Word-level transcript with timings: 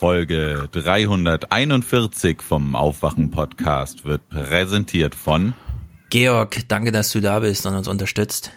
Folge 0.00 0.66
341 0.72 2.40
vom 2.40 2.74
Aufwachen 2.74 3.30
Podcast 3.30 4.06
wird 4.06 4.26
präsentiert 4.30 5.14
von 5.14 5.52
Georg, 6.08 6.66
danke, 6.68 6.90
dass 6.90 7.12
du 7.12 7.20
da 7.20 7.40
bist 7.40 7.66
und 7.66 7.74
uns 7.74 7.86
unterstützt. 7.86 8.50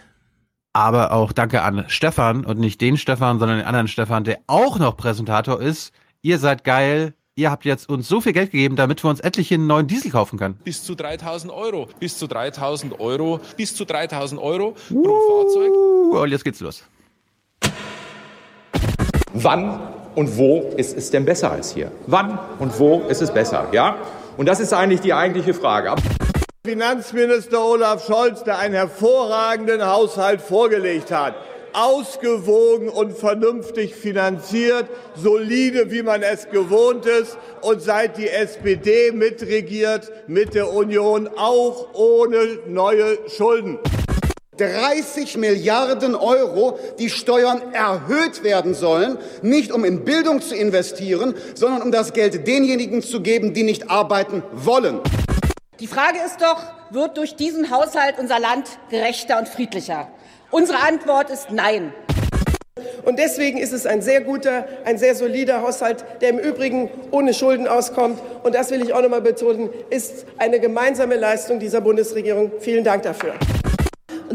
Aber 0.71 1.11
auch 1.11 1.33
danke 1.33 1.61
an 1.63 1.83
Stefan 1.89 2.45
und 2.45 2.59
nicht 2.59 2.79
den 2.79 2.95
Stefan, 2.95 3.39
sondern 3.39 3.57
den 3.57 3.67
anderen 3.67 3.89
Stefan, 3.89 4.23
der 4.23 4.39
auch 4.47 4.79
noch 4.79 4.95
Präsentator 4.95 5.59
ist. 5.61 5.91
Ihr 6.21 6.39
seid 6.39 6.63
geil. 6.63 7.13
Ihr 7.35 7.51
habt 7.51 7.65
jetzt 7.65 7.89
uns 7.89 8.07
so 8.07 8.21
viel 8.21 8.31
Geld 8.31 8.51
gegeben, 8.51 8.77
damit 8.77 9.03
wir 9.03 9.09
uns 9.09 9.19
endlich 9.19 9.53
einen 9.53 9.67
neuen 9.67 9.87
Diesel 9.87 10.11
kaufen 10.11 10.39
können. 10.39 10.53
Bis 10.63 10.85
zu 10.85 10.95
3000 10.95 11.51
Euro. 11.51 11.89
Bis 11.99 12.17
zu 12.17 12.27
3000 12.27 13.01
Euro. 13.01 13.41
Bis 13.57 13.75
zu 13.75 13.83
3000 13.83 14.39
Euro 14.39 14.77
pro 14.87 14.95
Uh, 14.95 15.43
Fahrzeug. 15.43 16.23
Und 16.23 16.31
jetzt 16.31 16.45
geht's 16.45 16.61
los. 16.61 16.85
Wann 19.33 19.81
und 20.15 20.37
wo 20.37 20.71
ist 20.77 20.97
es 20.97 21.11
denn 21.11 21.25
besser 21.25 21.51
als 21.51 21.73
hier? 21.73 21.91
Wann 22.07 22.39
und 22.59 22.79
wo 22.79 23.01
ist 23.07 23.21
es 23.21 23.31
besser? 23.31 23.67
Ja? 23.71 23.97
Und 24.37 24.47
das 24.47 24.59
ist 24.59 24.73
eigentlich 24.73 25.01
die 25.01 25.13
eigentliche 25.13 25.53
Frage. 25.53 25.95
Finanzminister 26.65 27.63
Olaf 27.63 28.05
Scholz, 28.05 28.43
der 28.43 28.57
einen 28.57 28.73
hervorragenden 28.73 29.85
Haushalt 29.85 30.41
vorgelegt 30.41 31.11
hat. 31.11 31.35
Ausgewogen 31.73 32.87
und 32.87 33.17
vernünftig 33.17 33.95
finanziert, 33.95 34.85
solide, 35.15 35.91
wie 35.91 36.03
man 36.03 36.21
es 36.21 36.49
gewohnt 36.49 37.05
ist. 37.05 37.37
Und 37.61 37.81
seit 37.81 38.17
die 38.17 38.29
SPD 38.29 39.11
mitregiert, 39.11 40.11
mit 40.27 40.53
der 40.53 40.71
Union 40.71 41.27
auch 41.35 41.87
ohne 41.93 42.59
neue 42.67 43.17
Schulden. 43.27 43.79
30 44.57 45.37
Milliarden 45.37 46.15
Euro, 46.15 46.79
die 46.99 47.09
Steuern 47.09 47.61
erhöht 47.73 48.43
werden 48.43 48.73
sollen, 48.73 49.17
nicht 49.41 49.71
um 49.71 49.83
in 49.85 50.05
Bildung 50.05 50.41
zu 50.41 50.55
investieren, 50.55 51.33
sondern 51.55 51.81
um 51.81 51.91
das 51.91 52.13
Geld 52.13 52.47
denjenigen 52.47 53.01
zu 53.01 53.21
geben, 53.21 53.53
die 53.53 53.63
nicht 53.63 53.89
arbeiten 53.89 54.43
wollen. 54.51 54.99
Die 55.79 55.87
Frage 55.87 56.19
ist 56.25 56.41
doch, 56.41 56.61
wird 56.91 57.17
durch 57.17 57.35
diesen 57.35 57.71
Haushalt 57.71 58.19
unser 58.19 58.39
Land 58.39 58.67
gerechter 58.89 59.39
und 59.39 59.47
friedlicher? 59.47 60.07
Unsere 60.51 60.79
Antwort 60.79 61.29
ist 61.31 61.49
nein. 61.49 61.93
Und 63.05 63.19
deswegen 63.19 63.57
ist 63.57 63.73
es 63.73 63.85
ein 63.85 64.01
sehr 64.01 64.21
guter, 64.21 64.67
ein 64.85 64.97
sehr 64.97 65.15
solider 65.15 65.61
Haushalt, 65.61 66.05
der 66.21 66.29
im 66.29 66.39
Übrigen 66.39 66.89
ohne 67.11 67.33
Schulden 67.33 67.67
auskommt. 67.67 68.19
Und 68.43 68.55
das 68.55 68.71
will 68.71 68.81
ich 68.81 68.93
auch 68.93 69.01
noch 69.01 69.09
mal 69.09 69.21
betonen, 69.21 69.69
ist 69.89 70.25
eine 70.37 70.59
gemeinsame 70.59 71.15
Leistung 71.15 71.59
dieser 71.59 71.81
Bundesregierung. 71.81 72.51
Vielen 72.59 72.83
Dank 72.83 73.03
dafür. 73.03 73.33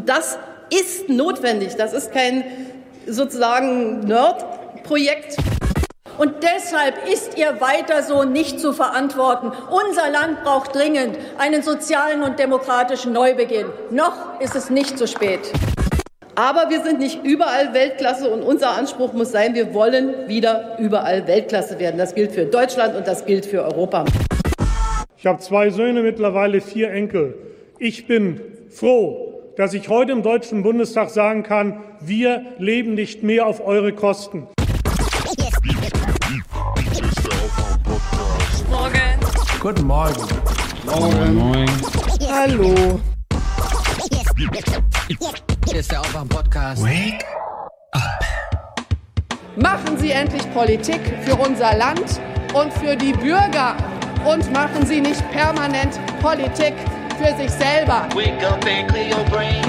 Das 0.09 0.39
ist 0.71 1.11
notwendig. 1.11 1.77
Das 1.77 1.93
ist 1.93 2.13
kein 2.13 2.43
sozusagen 3.07 4.01
Nerd-Projekt. 4.01 5.37
Und 6.17 6.33
deshalb 6.43 7.07
ist 7.07 7.37
ihr 7.37 7.61
weiter 7.61 8.03
so 8.03 8.25
nicht 8.25 8.59
zu 8.59 8.73
verantworten. 8.73 9.53
Unser 9.71 10.09
Land 10.11 10.45
braucht 10.45 10.75
dringend 10.75 11.19
einen 11.37 11.63
sozialen 11.63 12.23
und 12.23 12.39
demokratischen 12.39 13.13
Neubeginn. 13.13 13.67
Noch 13.91 14.41
ist 14.41 14.57
es 14.57 14.71
nicht 14.71 14.97
zu 14.97 15.07
spät. 15.07 15.41
Aber 16.37 16.71
wir 16.71 16.83
sind 16.83 17.01
nicht 17.01 17.23
überall 17.23 17.75
Weltklasse 17.75 18.31
und 18.31 18.43
unser 18.43 18.71
Anspruch 18.71 19.13
muss 19.13 19.31
sein, 19.31 19.55
wir 19.55 19.75
wollen 19.75 20.27
wieder 20.27 20.79
überall 20.79 21.27
Weltklasse 21.27 21.79
werden. 21.79 21.99
Das 21.99 22.15
gilt 22.15 22.33
für 22.33 22.47
Deutschland 22.47 22.97
und 22.97 23.07
das 23.07 23.27
gilt 23.27 23.45
für 23.45 23.63
Europa. 23.63 24.07
Ich 25.19 25.27
habe 25.27 25.41
zwei 25.41 25.69
Söhne, 25.69 26.03
mittlerweile 26.03 26.63
vier 26.63 26.93
Enkel. 26.93 27.35
Ich 27.79 28.07
bin 28.07 28.41
froh, 28.71 29.38
dass 29.59 29.75
ich 29.75 29.89
heute 29.89 30.13
im 30.13 30.23
Deutschen 30.23 30.63
Bundestag 30.63 31.11
sagen 31.11 31.43
kann, 31.43 31.81
wir 32.01 32.43
leben 32.59 32.95
nicht 32.95 33.25
mehr 33.25 33.45
auf 33.45 33.61
eure 33.61 33.93
Kosten. 33.93 34.47
Morgen. 38.71 39.01
Guten 39.61 39.85
Morgen. 39.85 40.23
Morgen. 40.87 41.35
Moin. 41.35 41.71
Hallo. 42.31 43.01
Hier 45.67 45.81
ist 45.81 45.91
der 45.91 46.01
Aufwach-Podcast. 46.03 46.85
Wake 46.85 47.25
Machen 49.57 49.99
Sie 49.99 50.13
endlich 50.13 50.49
Politik 50.53 51.01
für 51.23 51.35
unser 51.35 51.77
Land 51.77 52.21
und 52.55 52.73
für 52.75 52.95
die 52.95 53.13
Bürger. 53.13 53.77
Und 54.25 54.53
machen 54.53 54.87
Sie 54.87 55.01
nicht 55.01 55.29
permanent 55.33 55.99
Politik 56.23 56.75
für 57.19 57.37
sich 57.37 57.51
selber. 57.51 58.09
Wake 58.15 58.43
up 58.45 58.65
and 58.65 58.89
clear 58.89 59.09
your 59.09 59.25
brain. 59.31 59.63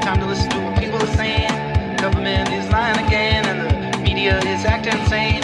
Time 0.00 0.20
to 0.20 0.26
listen 0.26 0.50
to 0.50 0.58
what 0.58 0.76
people 0.78 0.98
are 0.98 1.16
saying. 1.16 1.48
Government 1.96 2.48
is 2.50 2.68
lying 2.70 2.98
again 3.06 3.46
and 3.46 3.94
the 3.94 3.98
media 4.00 4.38
is 4.40 4.64
acting 4.64 4.98
insane. 5.00 5.42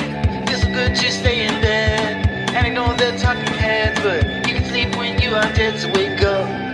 It's 0.48 0.64
good 0.64 0.94
to 0.94 1.10
stay 1.12 1.46
in 1.46 1.60
bed 1.60 2.26
and 2.54 2.66
ignore 2.66 2.94
the 2.94 3.16
talking 3.18 3.54
heads, 3.54 4.00
but 4.00 4.24
you 4.46 4.54
can 4.54 4.64
sleep 4.64 4.96
when 4.96 5.20
you 5.20 5.34
are 5.34 5.50
dead, 5.54 5.78
so 5.78 5.88
wake 5.88 6.22
up. 6.22 6.72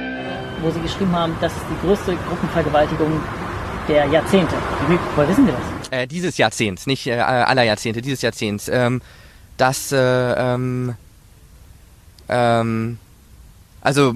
wo 0.61 0.71
sie 0.71 0.81
geschrieben 0.81 1.15
haben, 1.15 1.37
das 1.41 1.53
ist 1.53 1.63
die 1.71 1.87
größte 1.87 2.17
Gruppenvergewaltigung 2.29 3.21
der 3.87 4.07
Jahrzehnte. 4.07 4.57
Wie, 4.89 4.99
woher 5.15 5.29
wissen 5.29 5.47
Sie 5.47 5.53
das? 5.53 5.89
Äh, 5.91 6.07
dieses 6.07 6.37
Jahrzehnts, 6.37 6.87
nicht 6.87 7.07
äh, 7.07 7.15
aller 7.15 7.63
Jahrzehnte, 7.63 8.03
dieses 8.03 8.23
Jahrzehnts. 8.23 8.69
Ähm, 8.69 9.01
das, 9.57 9.93
äh, 9.93 9.97
ähm, 9.99 10.95
ähm, 12.29 12.99
also, 13.81 14.15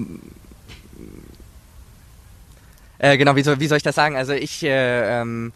äh, 3.03 3.17
genau, 3.17 3.35
wie 3.35 3.43
soll, 3.43 3.59
wie 3.59 3.67
soll 3.67 3.75
ich 3.75 3.83
das 3.83 3.95
sagen? 3.95 4.15
Also 4.15 4.31
ich, 4.31 4.63
äh, 4.63 5.21
ähm, 5.21 5.51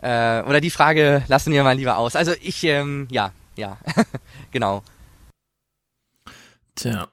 äh, 0.00 0.40
oder 0.42 0.62
die 0.62 0.70
Frage 0.70 1.22
lassen 1.28 1.52
wir 1.52 1.62
mal 1.62 1.76
lieber 1.76 1.98
aus. 1.98 2.16
Also 2.16 2.32
ich, 2.40 2.64
ähm, 2.64 3.06
ja, 3.10 3.32
ja, 3.56 3.76
genau. 4.50 4.82
Tja. 6.74 7.08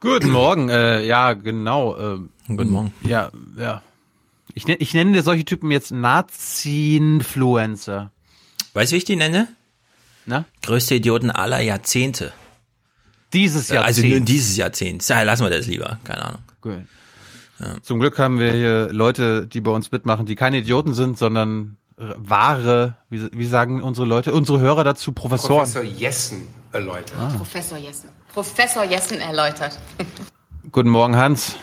Guten 0.00 0.30
Morgen. 0.38 0.70
Äh, 0.70 1.04
ja, 1.04 1.34
genau. 1.34 2.14
Äh, 2.14 2.20
Guten 2.48 2.70
Morgen. 2.70 2.94
Ja, 3.02 3.30
ja. 3.58 3.82
Ich, 4.54 4.66
nenn, 4.66 4.78
ich 4.78 4.94
nenne 4.94 5.22
solche 5.22 5.44
Typen 5.44 5.70
jetzt 5.70 5.90
Nazi-Influencer. 5.90 8.10
Weißt 8.72 8.90
du, 8.90 8.94
wie 8.94 8.98
ich 8.98 9.04
die 9.04 9.16
nenne? 9.16 9.48
Na? 10.24 10.46
Größte 10.62 10.94
Idioten 10.94 11.30
aller 11.30 11.60
Jahrzehnte. 11.60 12.32
Dieses 13.34 13.68
Jahrzehnt. 13.68 13.86
Also 13.86 14.06
nur 14.06 14.20
dieses 14.20 14.56
Jahrzehnt. 14.56 15.06
Ja, 15.06 15.20
lassen 15.24 15.42
wir 15.42 15.50
das 15.50 15.66
lieber. 15.66 16.00
Keine 16.04 16.24
Ahnung. 16.24 16.40
Gut. 16.62 16.86
Zum 17.82 18.00
Glück 18.00 18.18
haben 18.18 18.38
wir 18.38 18.52
hier 18.52 18.92
Leute, 18.92 19.46
die 19.46 19.60
bei 19.60 19.70
uns 19.70 19.90
mitmachen, 19.90 20.26
die 20.26 20.36
keine 20.36 20.58
Idioten 20.58 20.92
sind, 20.94 21.16
sondern 21.16 21.78
wahre, 21.96 22.96
wie, 23.08 23.28
wie 23.32 23.46
sagen 23.46 23.82
unsere 23.82 24.06
Leute, 24.06 24.32
unsere 24.32 24.60
Hörer 24.60 24.84
dazu, 24.84 25.12
Professoren. 25.12 25.70
Professor 25.70 25.82
Jessen 25.82 26.48
erläutert. 26.72 27.16
Ah. 27.18 27.32
Professor 27.36 27.78
Jessen. 27.78 28.10
Professor 28.32 28.84
Jessen 28.84 29.20
erläutert. 29.20 29.78
Guten 30.72 30.90
Morgen, 30.90 31.16
Hans. 31.16 31.56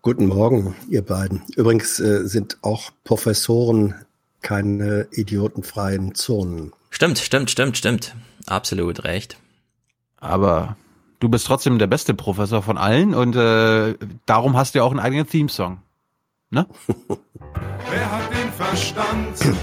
Guten 0.00 0.26
Morgen, 0.26 0.74
ihr 0.88 1.02
beiden. 1.02 1.42
Übrigens 1.56 1.98
äh, 1.98 2.26
sind 2.26 2.58
auch 2.62 2.90
Professoren 3.04 3.94
keine 4.40 5.08
idiotenfreien 5.10 6.14
Zonen. 6.14 6.72
Stimmt, 6.90 7.18
stimmt, 7.18 7.50
stimmt, 7.50 7.76
stimmt. 7.76 8.14
Absolut 8.46 9.04
recht. 9.04 9.36
Aber 10.18 10.76
du 11.20 11.28
bist 11.28 11.46
trotzdem 11.46 11.78
der 11.78 11.86
beste 11.86 12.14
Professor 12.14 12.62
von 12.62 12.78
allen 12.78 13.14
und 13.14 13.36
äh, 13.36 13.94
darum 14.26 14.56
hast 14.56 14.74
du 14.74 14.78
ja 14.78 14.84
auch 14.84 14.90
einen 14.90 15.00
eigenen 15.00 15.26
Themesong. 15.26 15.78
Ne? 16.50 16.66
Wer 17.90 18.12
hat 18.12 18.30
den 18.30 18.52
Verstand? 18.52 19.56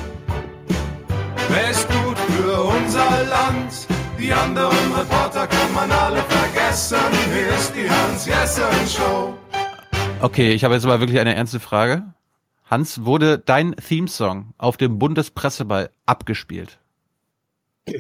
Wer 1.49 1.69
ist 1.69 1.87
gut 1.89 2.17
für 2.17 2.63
unser 2.63 3.23
Land? 3.25 3.87
Die 4.19 4.31
anderen 4.31 4.93
Reporter 4.93 5.47
kann 5.47 5.73
man 5.73 5.91
alle 5.91 6.21
vergessen. 6.23 6.97
Hier 7.33 7.49
ist 7.49 7.73
die 7.75 7.89
Hans-Jessen-Show. 7.89 9.33
Okay, 10.21 10.53
ich 10.53 10.63
habe 10.63 10.73
jetzt 10.73 10.85
aber 10.85 10.99
wirklich 11.01 11.19
eine 11.19 11.35
ernste 11.35 11.59
Frage. 11.59 12.13
Hans, 12.69 13.03
wurde 13.03 13.37
dein 13.37 13.75
Themesong 13.75 14.53
auf 14.57 14.77
dem 14.77 14.97
Bundespresseball 14.97 15.89
abgespielt? 16.05 16.79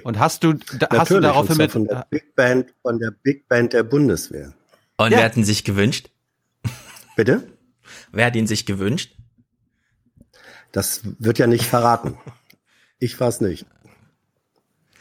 Und 0.03 0.17
hast 0.19 0.43
du, 0.43 0.53
da, 0.53 0.87
hast 0.91 1.11
du 1.11 1.19
daraufhin 1.19 1.57
mit, 1.57 1.71
von 1.71 1.85
der 1.85 2.07
Big 2.09 2.35
Band, 2.35 2.73
von 2.81 2.99
der 2.99 3.11
Big 3.11 3.47
Band 3.49 3.73
der 3.73 3.83
Bundeswehr. 3.83 4.53
Und 4.97 5.11
Ja. 5.11 5.17
wer 5.17 5.25
hat 5.25 5.37
ihn 5.37 5.43
sich 5.43 5.63
gewünscht? 5.63 6.09
Bitte? 7.15 7.43
Wer 8.11 8.27
hat 8.27 8.35
ihn 8.35 8.47
sich 8.47 8.65
gewünscht? 8.65 9.15
Das 10.71 11.01
wird 11.19 11.37
ja 11.37 11.47
nicht 11.47 11.65
verraten. 11.65 12.17
Ich 12.97 13.19
war's 13.19 13.41
nicht. 13.41 13.65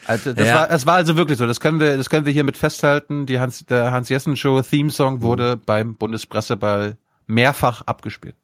Also 0.04 0.32
das 0.32 0.48
Ja. 0.48 0.54
war, 0.56 0.70
es 0.70 0.84
war 0.84 0.94
also 0.96 1.16
wirklich 1.16 1.38
so. 1.38 1.46
Das 1.46 1.60
können 1.60 1.78
wir, 1.78 1.96
das 1.96 2.10
können 2.10 2.26
wir 2.26 2.32
hiermit 2.32 2.56
festhalten. 2.56 3.26
Die 3.26 3.38
Hans, 3.38 3.64
der 3.66 3.92
Hans 3.92 4.08
Jessen 4.08 4.36
Show 4.36 4.60
Theme 4.62 4.90
Song 4.90 5.22
wurde 5.22 5.56
beim 5.56 5.94
Bundespresseball 5.94 6.96
mehrfach 7.28 7.82
abgespielt. 7.82 8.34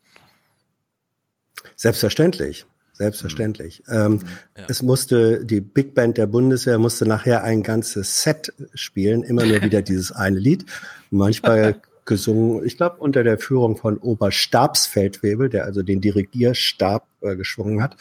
Selbstverständlich. 1.74 2.64
Selbstverständlich. 2.98 3.82
Ähm, 3.88 4.20
Es 4.66 4.82
musste, 4.82 5.44
die 5.44 5.60
Big 5.60 5.94
Band 5.94 6.18
der 6.18 6.26
Bundeswehr 6.26 6.78
musste 6.78 7.06
nachher 7.06 7.44
ein 7.44 7.62
ganzes 7.62 8.22
Set 8.22 8.52
spielen, 8.74 9.22
immer 9.22 9.44
nur 9.46 9.62
wieder 9.62 9.82
dieses 9.82 10.10
eine 10.12 10.38
Lied. 10.38 10.66
Manchmal 11.10 11.80
gesungen, 12.04 12.64
ich 12.66 12.76
glaube 12.76 12.96
unter 12.98 13.22
der 13.22 13.38
Führung 13.38 13.76
von 13.76 13.98
Oberstabsfeldwebel, 13.98 15.48
der 15.48 15.64
also 15.64 15.82
den 15.82 16.00
Dirigierstab 16.00 17.06
äh, 17.20 17.36
geschwungen 17.36 17.82
hat. 17.82 17.96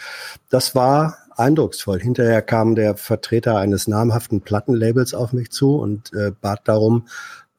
Das 0.49 0.75
war 0.75 1.17
eindrucksvoll. 1.35 1.99
Hinterher 1.99 2.41
kam 2.41 2.73
der 2.75 2.95
Vertreter 2.95 3.57
eines 3.57 3.88
namhaften 3.88 4.41
Plattenlabels 4.41 5.13
auf 5.13 5.33
mich 5.33 5.51
zu 5.51 5.75
und 5.75 6.11
äh, 6.13 6.31
bat 6.41 6.61
darum, 6.67 7.07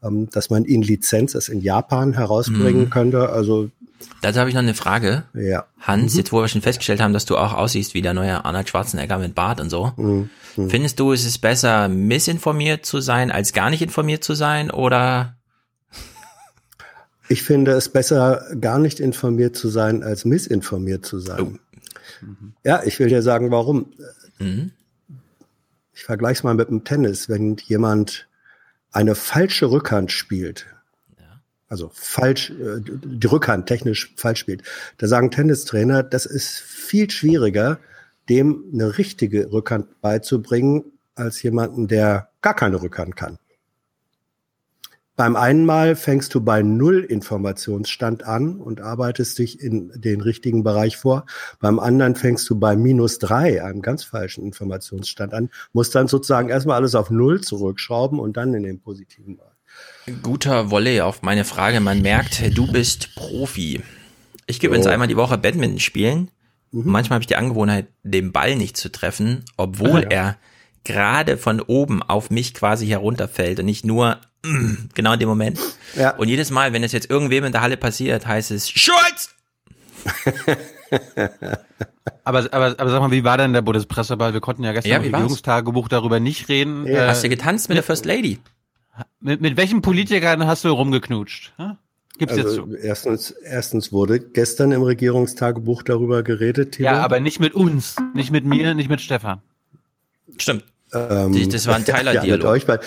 ähm, 0.02 0.29
dass 0.31 0.50
man 0.50 0.64
in 0.64 0.82
Lizenz 0.82 1.35
es 1.35 1.49
in 1.49 1.61
Japan 1.61 2.14
herausbringen 2.14 2.85
Mhm. 2.87 2.90
könnte. 2.90 3.29
Also 3.31 3.70
Dazu 4.23 4.39
habe 4.41 4.49
ich 4.49 4.55
noch 4.55 4.62
eine 4.62 4.75
Frage. 4.75 5.25
ja. 5.35 5.67
Hans, 5.81 6.12
Mhm. 6.15 6.19
jetzt 6.19 6.33
wo 6.33 6.41
wir 6.41 6.49
schon 6.49 6.62
festgestellt 6.62 7.00
haben, 7.00 7.12
dass 7.12 7.25
du 7.25 7.37
auch 7.37 7.53
aussiehst 7.55 7.95
wie 7.95 8.03
der 8.03 8.15
neue 8.15 8.45
Arnold 8.45 8.69
Schwarzenegger 8.69 9.19
mit 9.19 9.35
Bart 9.35 9.61
und 9.61 9.71
so. 9.71 9.93
Mhm. 9.97 10.31
Mhm. 10.56 10.71
Findest 10.71 10.99
du, 11.00 11.12
es 11.12 11.25
ist 11.25 11.39
besser, 11.39 11.89
missinformiert 11.89 12.85
zu 12.85 13.00
sein, 13.00 13.31
als 13.31 13.53
gar 13.53 13.71
nicht 13.71 13.83
informiert 13.83 14.25
zu 14.25 14.35
sein? 14.35 14.71
Oder 14.71 15.37
Ich 17.29 17.43
finde 17.43 17.73
es 17.73 17.89
besser, 17.91 18.43
gar 18.61 18.79
nicht 18.79 19.00
informiert 19.00 19.55
zu 19.56 19.69
sein, 19.69 20.03
als 20.03 20.25
missinformiert 20.25 21.05
zu 21.05 21.19
sein. 21.19 21.59
Ja, 22.65 22.83
ich 22.85 22.99
will 22.99 23.09
dir 23.09 23.23
sagen, 23.23 23.50
warum. 23.50 23.93
Mhm. 24.39 24.73
Ich 25.95 26.05
vergleiche 26.05 26.39
es 26.39 26.43
mal 26.45 26.55
mit 26.55 26.69
dem 26.71 26.85
Tennis. 26.85 27.29
Wenn 27.29 27.56
jemand 27.67 28.29
eine 28.93 29.15
falsche 29.15 29.71
Rückhand 29.71 30.11
spielt, 30.11 30.67
also 31.69 31.91
falsch, 31.93 32.50
äh, 32.50 32.81
die 32.81 33.26
Rückhand 33.26 33.67
technisch 33.67 34.15
falsch 34.17 34.41
spielt, 34.41 34.62
da 34.99 35.06
sagen 35.06 35.31
Tennistrainer, 35.31 36.03
das 36.03 36.26
ist 36.26 36.59
viel 36.59 37.11
schwieriger, 37.11 37.79
dem 38.29 38.65
eine 38.73 38.99
richtige 38.99 39.53
Rückhand 39.53 40.00
beizubringen, 40.00 40.85
als 41.15 41.43
jemanden, 41.43 41.88
der 41.88 42.29
gar 42.43 42.55
keine 42.55 42.81
Rückhand 42.81 43.17
kann. 43.17 43.38
Beim 45.19 45.35
einen 45.35 45.67
Mal 45.67 45.97
fängst 45.97 46.32
du 46.37 46.41
bei 46.41 46.62
Null 46.62 47.00
Informationsstand 47.00 48.23
an 48.23 48.61
und 48.61 48.81
arbeitest 48.81 49.37
dich 49.41 49.61
in 49.61 49.91
den 49.97 50.21
richtigen 50.21 50.62
Bereich 50.62 50.97
vor. 50.97 51.26
Beim 51.59 51.81
anderen 51.81 52.14
fängst 52.14 52.49
du 52.49 52.56
bei 52.56 52.76
minus 52.76 53.19
drei, 53.19 53.64
einem 53.64 53.82
ganz 53.82 54.05
falschen 54.05 54.44
Informationsstand 54.44 55.35
an, 55.35 55.50
musst 55.73 55.97
dann 55.97 56.06
sozusagen 56.06 56.50
erstmal 56.50 56.76
alles 56.76 56.94
auf 56.94 57.11
Null 57.11 57.41
zurückschrauben 57.41 58.21
und 58.21 58.37
dann 58.37 58.55
in 58.55 58.62
den 58.62 58.79
positiven 58.79 59.37
Bereich. 59.37 59.48
Guter 60.23 60.71
Volley 60.71 61.01
auf 61.01 61.23
meine 61.23 61.45
Frage. 61.45 61.81
Man 61.81 62.03
merkt, 62.03 62.57
du 62.57 62.71
bist 62.71 63.15
Profi. 63.15 63.83
Ich 64.47 64.61
gebe 64.61 64.75
Jo. 64.75 64.79
uns 64.79 64.87
einmal 64.87 65.09
die 65.09 65.17
Woche 65.17 65.39
Badminton 65.39 65.81
spielen. 65.81 66.31
Mhm. 66.73 66.83
Manchmal 66.91 67.17
habe 67.17 67.23
ich 67.23 67.27
die 67.29 67.37
Angewohnheit, 67.37 67.87
den 68.03 68.33
Ball 68.33 68.57
nicht 68.57 68.77
zu 68.77 68.91
treffen, 68.91 69.45
obwohl 69.57 70.01
Ah, 70.07 70.11
ja. 70.11 70.11
er 70.11 70.37
gerade 70.85 71.37
von 71.37 71.61
oben 71.61 72.03
auf 72.03 72.31
mich 72.31 72.55
quasi 72.55 72.87
herunterfällt 72.87 73.59
und 73.61 73.67
nicht 73.67 73.85
nur 73.85 74.19
mm, 74.45 74.75
genau 74.95 75.13
in 75.15 75.19
dem 75.21 75.29
Moment. 75.29 75.59
Ja. 75.97 76.11
Und 76.17 76.29
jedes 76.29 76.51
Mal, 76.51 76.73
wenn 76.73 76.83
es 76.85 76.93
jetzt 76.93 77.11
irgendwem 77.11 77.45
in 77.45 77.53
der 77.53 77.61
Halle 77.61 77.77
passiert, 77.77 78.27
heißt 78.27 78.51
es 78.51 78.71
Schulz! 78.71 79.35
Aber, 82.25 82.39
aber, 82.53 82.75
aber 82.79 82.91
sag 82.91 83.01
mal, 83.01 83.11
wie 83.11 83.25
war 83.25 83.37
denn 83.39 83.53
der 83.53 83.61
Bundespresseball? 83.63 84.33
Wir 84.33 84.41
konnten 84.41 84.65
ja 84.65 84.73
gestern 84.73 84.91
Ja, 84.91 84.97
im? 84.99 85.15
Regierungstagebuch 85.15 85.89
darüber 85.89 86.21
nicht 86.21 86.49
reden. 86.49 86.87
Ja. 86.87 87.07
Hast 87.09 87.25
du 87.25 87.29
getanzt 87.29 87.69
mit 87.69 87.77
der 87.77 87.83
First 87.83 88.05
Lady? 88.07 88.39
Mit, 89.21 89.41
mit 89.41 89.56
welchen 89.56 89.83
Politikern 89.83 90.47
hast 90.47 90.65
du 90.65 90.69
rumgeknutscht? 90.71 91.53
Hm? 91.56 91.77
Gibt's 92.19 92.37
jetzt 92.37 92.47
Also 92.47 92.67
so? 92.67 92.75
erstens, 92.75 93.31
erstens 93.31 93.93
wurde 93.93 94.19
gestern 94.19 94.73
im 94.73 94.83
Regierungstagebuch 94.83 95.83
darüber 95.85 96.23
geredet, 96.25 96.73
Tilo. 96.73 96.87
Ja, 96.89 97.00
aber 97.00 97.21
nicht 97.21 97.39
mit 97.39 97.55
uns, 97.55 97.95
nicht 98.15 98.33
mit 98.33 98.45
mir, 98.45 98.75
nicht 98.75 98.91
mit 98.91 99.00
Stefan. 99.00 99.41
Stimmt. 100.37 100.65
Ähm, 100.93 101.33
Die- 101.33 101.49
das 101.49 101.67
war 101.67 101.77
ein 101.77 101.85
Ja, 101.87 101.95
mit 101.95 102.06
Teilerdialog. 102.06 102.47
euch, 102.47 102.67
weil, 102.67 102.81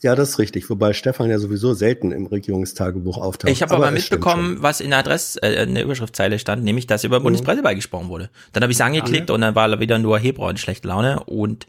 ja, 0.00 0.14
das 0.14 0.30
ist 0.30 0.38
richtig. 0.38 0.70
Wobei 0.70 0.92
Stefan 0.94 1.28
ja 1.28 1.38
sowieso 1.38 1.74
selten 1.74 2.12
im 2.12 2.26
Regierungstagebuch 2.26 3.18
auftaucht. 3.18 3.50
Ich 3.52 3.60
habe 3.62 3.74
aber, 3.74 3.88
stimmt 3.88 3.98
mitbekommen, 4.12 4.56
was 4.60 4.80
in 4.80 4.90
der 4.90 5.00
Adress, 5.00 5.36
äh, 5.36 5.64
in 5.64 5.74
der 5.74 5.84
Überschriftzeile 5.84 6.38
stand, 6.38 6.64
nämlich, 6.64 6.86
dass 6.86 7.02
Mhm. 7.02 7.08
über 7.08 7.20
Bundespresseball 7.20 7.74
gesprochen 7.74 8.08
wurde. 8.08 8.30
Dann 8.54 8.62
habe 8.62 8.72
ich 8.72 8.78
es 8.78 8.80
angeklickt 8.80 9.30
und 9.30 9.40
dann 9.42 9.54
war 9.54 9.80
wieder 9.80 9.98
nur 9.98 10.18
Hebron 10.18 10.52
in 10.52 10.56
schlechte 10.56 10.88
Laune 10.88 11.20
und 11.24 11.66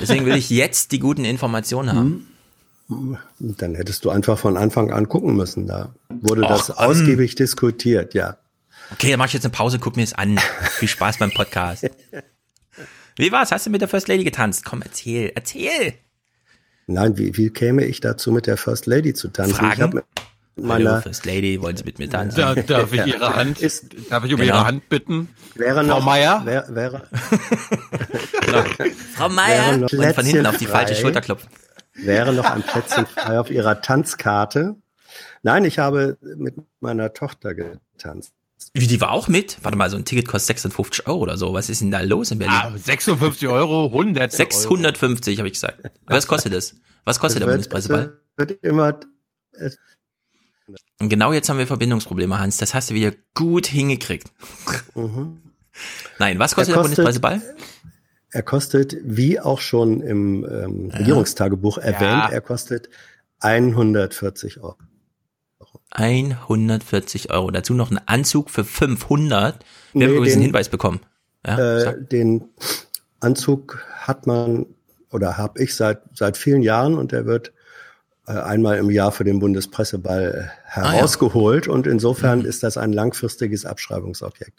deswegen 0.00 0.26
will 0.26 0.34
ich 0.36 0.50
jetzt 0.50 0.90
die 0.92 0.98
guten 0.98 1.24
Informationen 1.24 1.90
haben. 1.92 2.10
schon. 2.10 2.26
Dann 3.38 3.74
hättest 3.74 4.04
du 4.04 4.10
einfach 4.10 4.38
von 4.38 4.56
Anfang 4.56 4.92
an 4.92 5.08
gucken 5.08 5.36
müssen. 5.36 5.66
Da 5.66 5.94
wurde 6.10 6.42
Och, 6.42 6.48
das 6.48 6.68
ähm. 6.68 6.74
ausgiebig 6.76 7.34
diskutiert, 7.34 8.14
ja. 8.14 8.36
Okay, 8.92 9.10
dann 9.10 9.18
mach 9.18 9.26
ich 9.26 9.32
jetzt 9.32 9.44
eine 9.46 9.52
Pause, 9.52 9.78
guck 9.78 9.96
mir 9.96 10.02
es 10.02 10.12
an. 10.12 10.38
Viel 10.72 10.88
Spaß 10.88 11.18
beim 11.18 11.30
Podcast. 11.32 11.88
Wie 13.16 13.32
war's? 13.32 13.52
Hast 13.52 13.64
du 13.66 13.70
mit 13.70 13.80
der 13.80 13.88
First 13.88 14.08
Lady 14.08 14.24
getanzt? 14.24 14.64
Komm, 14.64 14.82
erzähl, 14.82 15.32
erzähl. 15.34 15.94
Nein, 16.86 17.16
wie, 17.16 17.34
wie 17.38 17.48
käme 17.48 17.84
ich 17.84 18.00
dazu, 18.00 18.30
mit 18.32 18.46
der 18.46 18.56
First 18.58 18.84
Lady 18.86 19.14
zu 19.14 19.28
tanzen? 19.28 19.54
Fragen? 19.54 19.94
Mit 19.94 20.04
Hallo, 20.56 20.66
meiner, 20.84 21.00
First 21.02 21.24
Lady, 21.24 21.62
wollen 21.62 21.76
Sie 21.78 21.84
mit 21.84 21.98
mir 21.98 22.10
tanzen? 22.10 22.36
Da, 22.36 22.54
darf 22.54 22.92
ich 22.92 23.06
Ihre 23.06 23.34
Hand, 23.34 23.60
Ist- 23.62 23.86
darf 24.10 24.24
ich 24.24 24.34
um 24.34 24.40
Genau. 24.40 24.54
Ihre 24.56 24.66
Hand 24.66 24.88
bitten? 24.90 25.28
wäre 25.54 25.76
Frau 25.84 25.98
noch, 25.98 26.04
Meier? 26.04 26.42
Wäre, 26.44 26.66
wäre, 26.74 27.02
Frau 29.14 29.28
Meier! 29.30 29.66
Wäre 29.66 29.78
noch 29.78 29.92
Und 29.92 30.14
von 30.14 30.24
hinten 30.26 30.46
auf 30.46 30.58
die 30.58 30.66
falsche. 30.66 30.94
Schulter 30.94 31.20
klopfen. 31.22 31.48
Wäre 31.94 32.32
noch 32.32 32.44
ein 32.44 32.62
Plätzchen 32.62 33.06
frei 33.06 33.38
auf 33.38 33.50
ihrer 33.50 33.80
Tanzkarte. 33.80 34.76
Nein, 35.42 35.64
ich 35.64 35.78
habe 35.78 36.16
mit 36.20 36.54
meiner 36.80 37.12
Tochter 37.12 37.54
getanzt. 37.54 38.32
Wie, 38.72 38.86
die 38.86 39.00
war 39.00 39.10
auch 39.10 39.28
mit? 39.28 39.58
Warte 39.62 39.76
mal, 39.76 39.90
so 39.90 39.96
ein 39.96 40.04
Ticket 40.04 40.26
kostet 40.26 40.56
56 40.58 41.06
Euro 41.06 41.18
oder 41.20 41.36
so. 41.36 41.52
Was 41.52 41.68
ist 41.68 41.80
denn 41.82 41.90
da 41.90 42.00
los 42.00 42.30
in 42.30 42.38
Berlin? 42.38 42.56
Ah, 42.56 42.72
56 42.76 43.46
Euro, 43.48 43.86
100 43.86 44.22
Euro. 44.32 44.36
650 44.36 45.38
habe 45.38 45.48
ich 45.48 45.54
gesagt. 45.54 45.90
Was 46.06 46.26
kostet 46.26 46.54
das? 46.54 46.74
Was 47.04 47.20
kostet 47.20 47.42
der 47.42 47.48
Es 47.48 47.52
Bundespresseball? 47.54 48.18
wird, 48.36 48.52
immer, 48.64 48.98
es, 49.52 49.78
Und 50.98 51.08
genau 51.10 51.32
jetzt 51.32 51.48
haben 51.50 51.58
wir 51.58 51.66
Verbindungsprobleme, 51.66 52.38
Hans. 52.38 52.56
Das 52.56 52.72
hast 52.74 52.90
du 52.90 52.94
wieder 52.94 53.12
gut 53.34 53.66
hingekriegt. 53.66 54.32
mhm. 54.94 55.40
Nein, 56.18 56.38
was 56.38 56.54
kostet 56.54 56.74
Er 56.74 56.82
der 56.82 56.82
kostet- 56.82 57.04
Bundespresseball? 57.04 57.42
Er 58.34 58.42
kostet, 58.42 58.96
wie 59.04 59.38
auch 59.40 59.60
schon 59.60 60.00
im 60.00 60.44
ähm, 60.44 60.90
Regierungstagebuch 60.90 61.78
erwähnt, 61.78 62.32
er 62.32 62.40
kostet 62.40 62.88
140 63.40 64.60
Euro. 64.60 64.76
140 65.90 67.30
Euro. 67.30 67.50
Dazu 67.50 67.74
noch 67.74 67.90
ein 67.90 68.00
Anzug 68.06 68.50
für 68.50 68.64
500. 68.64 69.30
Wir 69.92 70.06
haben 70.06 70.10
Nee, 70.10 70.16
übrigens 70.16 70.32
einen 70.34 70.40
den- 70.42 70.46
Hinweis 70.48 70.68
bekommen. 70.68 71.00
Ja, 71.46 71.58
äh, 71.92 72.02
den 72.02 72.44
Anzug 73.20 73.84
hat 73.94 74.26
man 74.26 74.66
oder 75.12 75.36
habe 75.36 75.62
ich 75.62 75.74
seit 75.76 76.00
seit 76.14 76.36
vielen 76.36 76.62
Jahren 76.62 76.94
und 76.98 77.12
der 77.12 77.26
wird 77.26 77.52
äh, 78.26 78.32
einmal 78.32 78.78
im 78.78 78.90
Jahr 78.90 79.12
für 79.12 79.24
den 79.24 79.38
Bundespresseball 79.38 80.48
äh, 80.48 80.70
Ah, 80.80 80.82
ja. 80.82 80.92
herausgeholt 80.92 81.68
und 81.68 81.86
insofern 81.86 82.44
ist 82.44 82.62
das 82.62 82.76
ein 82.78 82.92
langfristiges 82.92 83.64
Abschreibungsobjekt. 83.66 84.58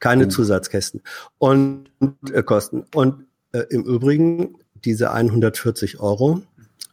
Keine 0.00 0.24
Oh. 0.26 0.28
Zusatzkästen 0.28 1.02
und 1.38 1.90
äh, 2.32 2.42
Kosten. 2.42 2.84
Und 2.94 3.24
äh, 3.52 3.60
im 3.70 3.84
Übrigen 3.84 4.56
diese 4.84 5.12
140 5.12 6.00
Euro. 6.00 6.42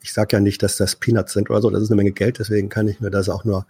Ich 0.01 0.13
sage 0.13 0.38
ja 0.38 0.39
nicht, 0.39 0.61
dass 0.61 0.77
das 0.77 0.95
Peanuts 0.95 1.33
sind 1.33 1.50
oder 1.50 1.61
so, 1.63 1.71
das 1.71 1.81
ist 1.81 1.89
eine 1.89 1.95
Menge 1.97 2.11
Geld, 2.11 2.38
deswegen 2.38 2.69
kann 2.69 2.88
ich 2.88 3.00
mir 3.00 3.09
das 3.09 3.27
auch 3.27 3.43
nur 3.43 3.65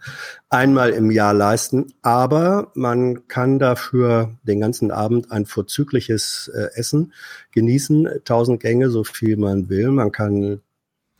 einmal 0.50 0.90
im 0.90 1.10
Jahr 1.10 1.32
leisten. 1.32 1.94
Aber 2.02 2.70
man 2.74 3.26
kann 3.26 3.58
dafür 3.58 4.34
den 4.42 4.60
ganzen 4.60 4.90
Abend 4.90 5.32
ein 5.32 5.46
vorzügliches 5.46 6.50
äh, 6.54 6.68
Essen 6.74 7.14
genießen, 7.52 8.08
tausend 8.24 8.60
Gänge, 8.60 8.90
so 8.90 9.02
viel 9.02 9.38
man 9.38 9.70
will. 9.70 9.90
Man 9.90 10.12
kann 10.12 10.60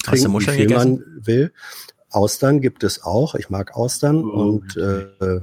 Hast 0.07 0.21
trinken, 0.23 0.41
wie 0.41 0.45
viel 0.45 0.67
gegessen? 0.67 0.91
man 1.17 1.27
will. 1.27 1.53
Austern 2.11 2.61
gibt 2.61 2.85
es 2.85 3.03
auch. 3.03 3.35
Ich 3.35 3.49
mag 3.51 3.75
Austern 3.75 4.23
und 4.23 4.77
äh, 4.77 5.41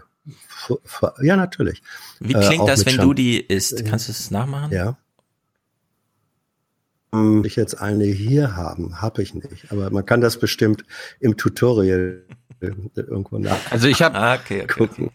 ja 1.22 1.36
natürlich. 1.36 1.82
Wie 2.20 2.34
Äh, 2.34 2.46
klingt 2.48 2.62
auch 2.64 2.68
das, 2.68 2.86
wenn 2.86 2.96
Champ- 2.96 3.04
du 3.10 3.14
die 3.14 3.40
isst? 3.42 3.86
Kannst 3.86 4.08
du 4.08 4.12
es 4.12 4.32
nachmachen? 4.32 4.72
Ja. 4.72 4.98
Hm, 7.14 7.44
Ich 7.46 7.56
jetzt 7.56 7.80
eine 7.80 8.06
hier 8.06 8.56
haben, 8.56 9.02
habe 9.02 9.22
ich 9.22 9.34
nicht. 9.34 9.72
Aber 9.72 9.90
man 9.92 10.06
kann 10.06 10.22
das 10.22 10.38
bestimmt 10.40 10.84
im 11.20 11.38
Tutorial 11.38 12.24
äh, 12.62 12.72
irgendwo 12.96 13.38
nach. 13.38 13.58
Also 13.72 13.88
ich 13.88 14.02
habe 14.02 14.16
Ah, 14.18 14.36
okay, 14.36 14.64
okay. 14.64 14.88
gucken. 14.88 15.12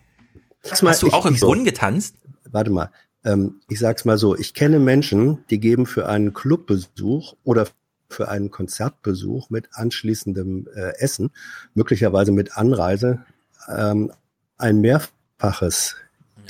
Sag's 0.62 0.82
mal, 0.82 0.90
Hast 0.90 1.02
du 1.02 1.08
auch 1.10 1.26
im 1.26 1.34
ich 1.34 1.40
so- 1.40 1.46
Brunnen 1.46 1.64
getanzt? 1.64 2.16
Warte 2.50 2.70
mal. 2.70 2.90
Ähm, 3.24 3.60
ich 3.68 3.78
sag's 3.78 4.04
mal 4.04 4.18
so. 4.18 4.36
Ich 4.36 4.54
kenne 4.54 4.78
Menschen, 4.78 5.44
die 5.50 5.58
geben 5.58 5.86
für 5.86 6.08
einen 6.08 6.32
Clubbesuch 6.34 7.34
oder 7.44 7.66
für 8.10 8.28
einen 8.28 8.50
Konzertbesuch 8.50 9.50
mit 9.50 9.68
anschließendem 9.72 10.68
äh, 10.74 10.96
Essen, 10.98 11.30
möglicherweise 11.74 12.32
mit 12.32 12.56
Anreise, 12.56 13.24
ähm, 13.68 14.12
ein 14.58 14.80
Mehrfaches 14.80 15.96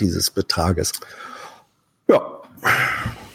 dieses 0.01 0.31
Betrages. 0.31 0.93
Ja. 2.09 2.41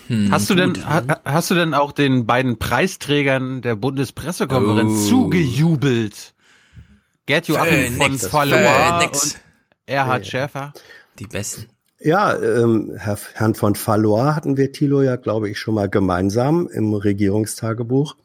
Hm, 0.07 0.31
Hast 0.31 0.49
du 0.49 0.55
denn, 0.55 0.85
ha, 0.87 1.01
hast 1.23 1.49
du 1.51 1.55
denn 1.55 1.73
auch 1.73 1.91
den 1.91 2.25
beiden 2.25 2.57
Preisträgern 2.59 3.61
der 3.61 3.75
Bundespressekonferenz 3.75 4.91
Oh. 5.05 5.09
zugejubelt? 5.09 6.33
Gerd 7.25 7.47
Joachim 7.47 7.93
von 7.93 8.17
Phoenix. 8.19 9.23
und 9.23 9.37
Erhard 9.85 10.27
Schäfer? 10.27 10.73
Die 11.19 11.27
besten. 11.27 11.67
Ja, 11.99 12.35
ähm, 12.37 12.91
Herr, 12.97 13.17
Herrn 13.33 13.55
von 13.55 13.75
Valois 13.75 14.35
hatten 14.35 14.57
wir, 14.57 14.73
Thilo, 14.73 15.01
ja, 15.01 15.15
glaube 15.15 15.49
ich, 15.49 15.57
schon 15.57 15.75
mal 15.75 15.87
gemeinsam 15.87 16.67
im 16.67 16.93
Regierungstagebuch 16.93 18.17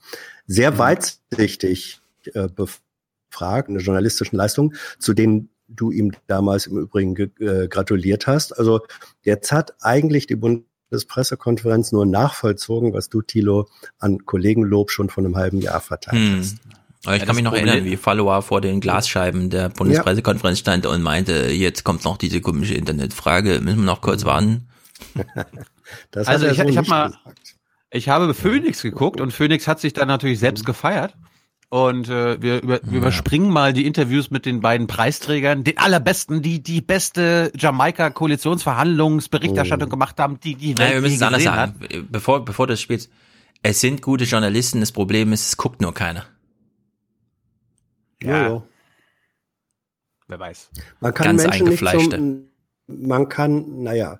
sehr 0.49 0.79
weitsichtig 0.79 2.01
äh, 2.35 2.49
gefragt, 2.49 3.69
eine 3.69 3.79
journalistischen 3.79 4.37
Leistung, 4.37 4.75
zu 4.99 5.15
denen 5.15 5.51
du 5.69 5.91
ihm 5.91 6.13
damals 6.27 6.67
im 6.67 6.79
Übrigen 6.79 7.15
ge- 7.15 7.31
äh, 7.41 7.69
gratuliert 7.69 8.27
hast. 8.27 8.53
Also 8.59 8.81
jetzt 9.23 9.53
hat 9.53 9.75
eigentlich 9.83 10.27
die 10.27 10.37
Bundespressekonferenz 10.37 11.93
nur 11.93 12.07
nachvollzogen, 12.07 12.93
was 12.93 13.09
du, 13.09 13.23
Thilo, 13.23 13.69
an 13.99 14.25
Kollegenlob 14.25 14.91
schon 14.91 15.09
vor 15.11 15.25
einem 15.25 15.37
halben 15.37 15.61
Jahr 15.61 15.81
verteilt 15.81 16.19
Hm. 16.21 16.39
hast. 16.39 16.57
Aber 17.05 17.15
ich 17.15 17.21
Ja, 17.21 17.27
kann 17.27 17.37
mich 17.37 17.45
noch 17.45 17.53
Problem- 17.53 17.69
erinnern, 17.69 17.85
wie 17.87 17.97
Follower 17.97 18.43
vor 18.43 18.61
den 18.61 18.81
Glasscheiben 18.81 19.51
der 19.51 19.69
Bundespressekonferenz 19.69 20.59
stand 20.59 20.85
und 20.87 21.01
meinte, 21.03 21.51
jetzt 21.53 21.85
kommt 21.85 22.05
noch 22.05 22.17
diese 22.17 22.41
komische 22.41 22.75
Internetfrage, 22.75 23.61
müssen 23.61 23.79
wir 23.79 23.85
noch 23.87 24.01
kurz 24.01 24.25
warten. 24.25 24.69
Das 26.11 26.27
also 26.27 26.45
hat 26.47 26.53
ich, 26.53 26.59
so 26.59 26.65
ich 26.69 26.77
habe 26.77 26.89
mal, 26.89 27.15
ich 27.91 28.09
habe 28.11 28.35
Phoenix 28.35 28.83
geguckt 28.83 29.23
und 29.23 29.33
Phoenix 29.33 29.67
hat 29.67 29.81
sich 29.81 29.95
dann 29.95 30.07
natürlich 30.09 30.39
selbst 30.39 30.67
gefeiert. 30.67 31.15
Und 31.71 32.09
äh, 32.09 32.41
wir, 32.41 32.63
über, 32.63 32.81
wir 32.83 32.99
überspringen 32.99 33.51
mal 33.51 33.75
die 33.75 33.87
Interviews 33.87 34.31
mit 34.31 34.47
den 34.47 34.61
beiden 34.61 34.87
Preisträgern, 34.87 35.65
den 35.65 35.77
allerbesten, 35.77 36.41
die 36.41 36.63
die 36.63 36.81
beste 36.81 37.53
Jamaika-Koalitionsverhandlungsberichterstattung 37.57 39.91
gemacht 39.91 40.19
haben, 40.19 40.41
die 40.41 40.55
die 40.55 40.79
Welt 40.79 40.79
Naja, 40.79 40.95
wir 40.95 41.03
müssen 41.03 41.17
es 41.17 41.23
anders 41.23 41.43
sagen. 41.43 41.75
Bevor, 42.11 42.43
bevor 42.43 42.67
du 42.67 42.73
das 42.73 42.81
spielst, 42.81 43.11
es 43.63 43.81
sind 43.81 44.01
gute 44.01 44.25
Journalisten, 44.25 44.81
das 44.81 44.93
Problem 44.93 45.31
ist, 45.35 45.47
es 45.47 45.59
guckt 45.59 45.83
nur 45.83 45.93
keiner. 45.93 46.25
Ja. 48.23 48.49
ja. 48.49 48.63
Wer 50.27 50.39
weiß. 50.39 50.71
Man 51.01 51.13
kann 51.13 51.37
Ganz 51.37 51.43
Menschen 51.43 51.69
nicht 51.69 51.87
zum, 51.87 52.49
man 52.87 53.29
kann, 53.29 53.83
naja, 53.83 54.19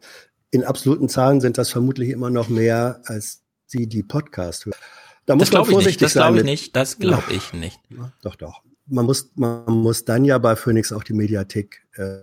in 0.51 0.65
absoluten 0.65 1.09
Zahlen 1.09 1.41
sind 1.41 1.57
das 1.57 1.71
vermutlich 1.71 2.11
immer 2.11 2.29
noch 2.31 2.49
mehr 2.49 3.01
als 3.05 3.45
die, 3.73 3.87
die 3.87 4.03
Podcast 4.03 4.67
hören. 4.67 4.77
Da 5.29 5.37
muss 5.37 5.51
Das 5.51 5.53
man 5.53 5.65
glaube 5.65 5.71
ich 5.71 5.77
nicht, 5.77 6.01
vorsichtig 6.01 6.07
das 6.07 6.13
glaube 6.15 6.37
ich 6.37 6.41
sein. 6.41 6.47
nicht, 6.47 6.77
das 6.77 6.99
glaube 6.99 7.33
ich 7.33 7.53
nicht. 7.53 7.79
Doch, 8.23 8.35
doch. 8.35 8.63
Man 8.87 9.05
muss, 9.05 9.31
man 9.35 9.67
muss 9.67 10.07
dann 10.07 10.25
ja 10.25 10.39
bei 10.39 10.57
Phoenix 10.57 10.91
auch 10.91 11.05
die 11.05 11.13
Mediathek 11.13 11.87
äh, 11.97 12.21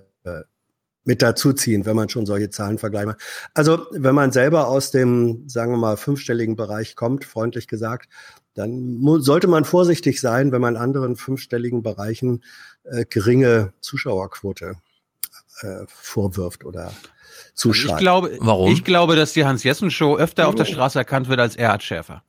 mit 1.04 1.22
dazuziehen, 1.22 1.86
wenn 1.86 1.96
man 1.96 2.10
schon 2.10 2.26
solche 2.26 2.50
Zahlenvergleiche 2.50 3.06
macht. 3.06 3.22
Also 3.54 3.86
wenn 3.92 4.16
man 4.16 4.32
selber 4.32 4.68
aus 4.68 4.90
dem, 4.90 5.48
sagen 5.48 5.72
wir 5.72 5.78
mal, 5.78 5.98
fünfstelligen 5.98 6.56
Bereich 6.56 6.96
kommt, 6.96 7.26
freundlich 7.26 7.68
gesagt, 7.68 8.10
dann 8.56 9.00
sollte 9.20 9.46
man 9.46 9.66
vorsichtig 9.66 10.20
sein, 10.20 10.52
wenn 10.52 10.62
man 10.62 10.76
anderen 10.76 11.16
fünfstelligen 11.16 11.84
Bereichen 11.84 12.44
äh, 12.86 13.06
geringe 13.08 13.72
Zuschauerquote 13.82 14.78
äh, 15.62 15.86
vorwirft 15.88 16.66
oder 16.66 16.92
zuschreibt. 17.54 18.00
Ich 18.00 18.00
glaube, 18.00 18.36
Warum? 18.40 18.72
ich 18.72 18.84
glaube, 18.84 19.16
dass 19.16 19.34
die 19.34 19.46
Hans-Jessen-Show 19.46 20.18
öfter 20.18 20.48
auf 20.48 20.56
der 20.56 20.66
Straße 20.66 20.98
erkannt 20.98 21.28
wird 21.30 21.40
als 21.40 21.56
Erhard 21.56 21.84
Schäfer. 21.84 22.24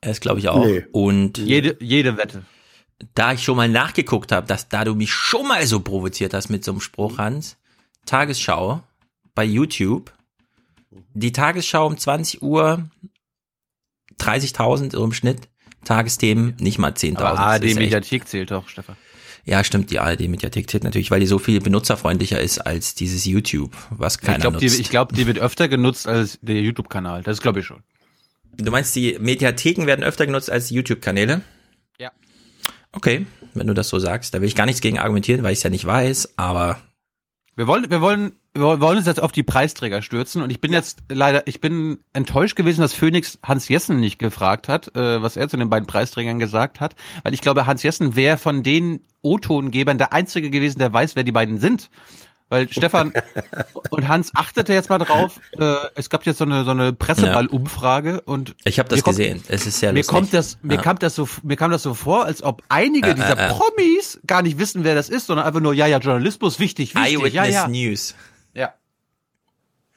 Das 0.00 0.20
glaube 0.20 0.38
ich 0.40 0.48
auch. 0.48 0.64
Nee. 0.64 0.84
Und 0.92 1.38
Jede, 1.38 1.76
jede 1.80 2.16
Wette. 2.16 2.42
da 3.14 3.32
ich 3.32 3.42
schon 3.42 3.56
mal 3.56 3.68
nachgeguckt 3.68 4.32
habe, 4.32 4.46
dass 4.46 4.68
da 4.68 4.84
du 4.84 4.94
mich 4.94 5.12
schon 5.12 5.46
mal 5.48 5.66
so 5.66 5.80
provoziert 5.80 6.32
hast 6.34 6.48
mit 6.48 6.64
so 6.64 6.72
einem 6.72 6.80
Spruch, 6.80 7.18
Hans, 7.18 7.56
Tagesschau 8.06 8.82
bei 9.34 9.44
YouTube, 9.44 10.12
die 11.14 11.32
Tagesschau 11.32 11.86
um 11.86 11.96
20 11.98 12.42
Uhr, 12.42 12.88
30.000 14.18 14.94
im 15.02 15.12
Schnitt, 15.12 15.48
Tagesthemen 15.84 16.56
nicht 16.60 16.78
mal 16.78 16.92
10.000. 16.92 17.16
Aber 17.18 17.28
Das 17.30 17.38
ist 17.38 17.76
echt- 17.76 17.76
ARD-Mediathek 17.76 18.28
zählt 18.28 18.50
doch, 18.50 18.68
Stefan. 18.68 18.96
Ja, 19.46 19.64
stimmt, 19.64 19.90
die 19.90 19.98
ARD-Mediathek 19.98 20.68
zählt 20.70 20.84
natürlich, 20.84 21.10
weil 21.10 21.20
die 21.20 21.26
so 21.26 21.38
viel 21.38 21.60
benutzerfreundlicher 21.60 22.38
ist 22.40 22.58
als 22.58 22.94
dieses 22.94 23.24
YouTube, 23.24 23.72
was 23.90 24.18
keiner 24.18 24.36
Ich 24.36 24.40
glaube, 24.42 24.58
die, 24.58 24.66
nutzt. 24.66 24.80
ich 24.80 24.90
glaub, 24.90 25.12
die 25.14 25.26
wird 25.26 25.38
öfter 25.38 25.68
genutzt 25.68 26.06
als 26.06 26.38
der 26.42 26.60
YouTube-Kanal. 26.60 27.22
Das 27.22 27.40
glaube 27.40 27.60
ich 27.60 27.66
schon. 27.66 27.82
Du 28.62 28.70
meinst, 28.70 28.94
die 28.94 29.16
Mediatheken 29.18 29.86
werden 29.86 30.04
öfter 30.04 30.26
genutzt 30.26 30.50
als 30.50 30.70
YouTube-Kanäle? 30.70 31.40
Ja. 31.98 32.10
Okay, 32.92 33.26
wenn 33.54 33.66
du 33.66 33.74
das 33.74 33.88
so 33.88 33.98
sagst, 33.98 34.34
da 34.34 34.40
will 34.40 34.48
ich 34.48 34.54
gar 34.56 34.66
nichts 34.66 34.80
gegen 34.80 34.98
argumentieren, 34.98 35.42
weil 35.42 35.52
ich 35.52 35.58
es 35.58 35.62
ja 35.62 35.70
nicht 35.70 35.86
weiß, 35.86 36.34
aber 36.36 36.80
Wir 37.56 37.66
wollen, 37.66 37.90
wir 37.90 38.00
wollen, 38.00 38.32
wir 38.54 38.80
wollen 38.80 38.98
uns 38.98 39.06
jetzt 39.06 39.22
auf 39.22 39.32
die 39.32 39.42
Preisträger 39.42 40.02
stürzen 40.02 40.40
und 40.40 40.50
ich 40.50 40.60
bin 40.60 40.72
jetzt 40.72 41.00
leider, 41.10 41.46
ich 41.46 41.60
bin 41.60 41.98
enttäuscht 42.12 42.56
gewesen, 42.56 42.80
dass 42.80 42.94
Phoenix 42.94 43.38
Hans 43.44 43.68
Jessen 43.68 44.00
nicht 44.00 44.18
gefragt 44.18 44.68
hat, 44.68 44.94
äh, 44.96 45.20
was 45.20 45.36
er 45.36 45.48
zu 45.48 45.56
den 45.56 45.68
beiden 45.68 45.86
Preisträgern 45.86 46.38
gesagt 46.38 46.80
hat, 46.80 46.94
weil 47.22 47.34
ich 47.34 47.42
glaube, 47.42 47.66
Hans 47.66 47.82
Jessen 47.82 48.16
wäre 48.16 48.38
von 48.38 48.62
den 48.62 49.00
O-Tongebern 49.20 49.98
der 49.98 50.12
einzige 50.12 50.48
gewesen, 50.48 50.78
der 50.78 50.92
weiß, 50.92 51.16
wer 51.16 51.24
die 51.24 51.32
beiden 51.32 51.58
sind. 51.58 51.90
Weil 52.50 52.68
Stefan 52.70 53.12
und 53.90 54.08
Hans 54.08 54.32
achtete 54.34 54.74
jetzt 54.74 54.90
mal 54.90 54.98
drauf. 54.98 55.40
Äh, 55.58 55.74
es 55.94 56.10
gab 56.10 56.26
jetzt 56.26 56.38
so 56.38 56.44
eine 56.44 56.64
so 56.64 56.72
eine 56.72 56.92
Presseball-Umfrage 56.92 58.20
und 58.22 58.54
ich 58.64 58.78
habe 58.78 58.88
das 58.88 58.98
mir 58.98 59.02
kommt- 59.04 59.16
gesehen. 59.16 59.42
Es 59.48 59.66
ist 59.66 59.78
sehr 59.80 59.92
mir 59.92 60.00
lustig. 60.00 60.14
kommt 60.14 60.34
das 60.34 60.58
mir 60.62 60.74
Ja. 60.74 60.82
kam 60.82 60.98
das 60.98 61.14
so 61.14 61.28
mir 61.42 61.56
kam 61.56 61.70
das 61.70 61.82
so 61.82 61.94
vor, 61.94 62.24
als 62.26 62.42
ob 62.42 62.62
einige 62.68 63.10
Äh, 63.10 63.14
dieser 63.14 63.38
äh, 63.38 63.46
äh. 63.46 63.48
Promis 63.48 64.20
gar 64.26 64.42
nicht 64.42 64.58
wissen, 64.58 64.84
wer 64.84 64.94
das 64.94 65.08
ist, 65.08 65.26
sondern 65.26 65.46
einfach 65.46 65.60
nur 65.60 65.72
ja 65.74 65.86
ja 65.86 65.98
Journalismus 65.98 66.58
wichtig 66.58 66.94
wichtig 66.94 67.12
Eyewitness 67.14 67.32
ja 67.34 67.44
ja 67.46 67.68
News. 67.68 68.14
ja 68.54 68.74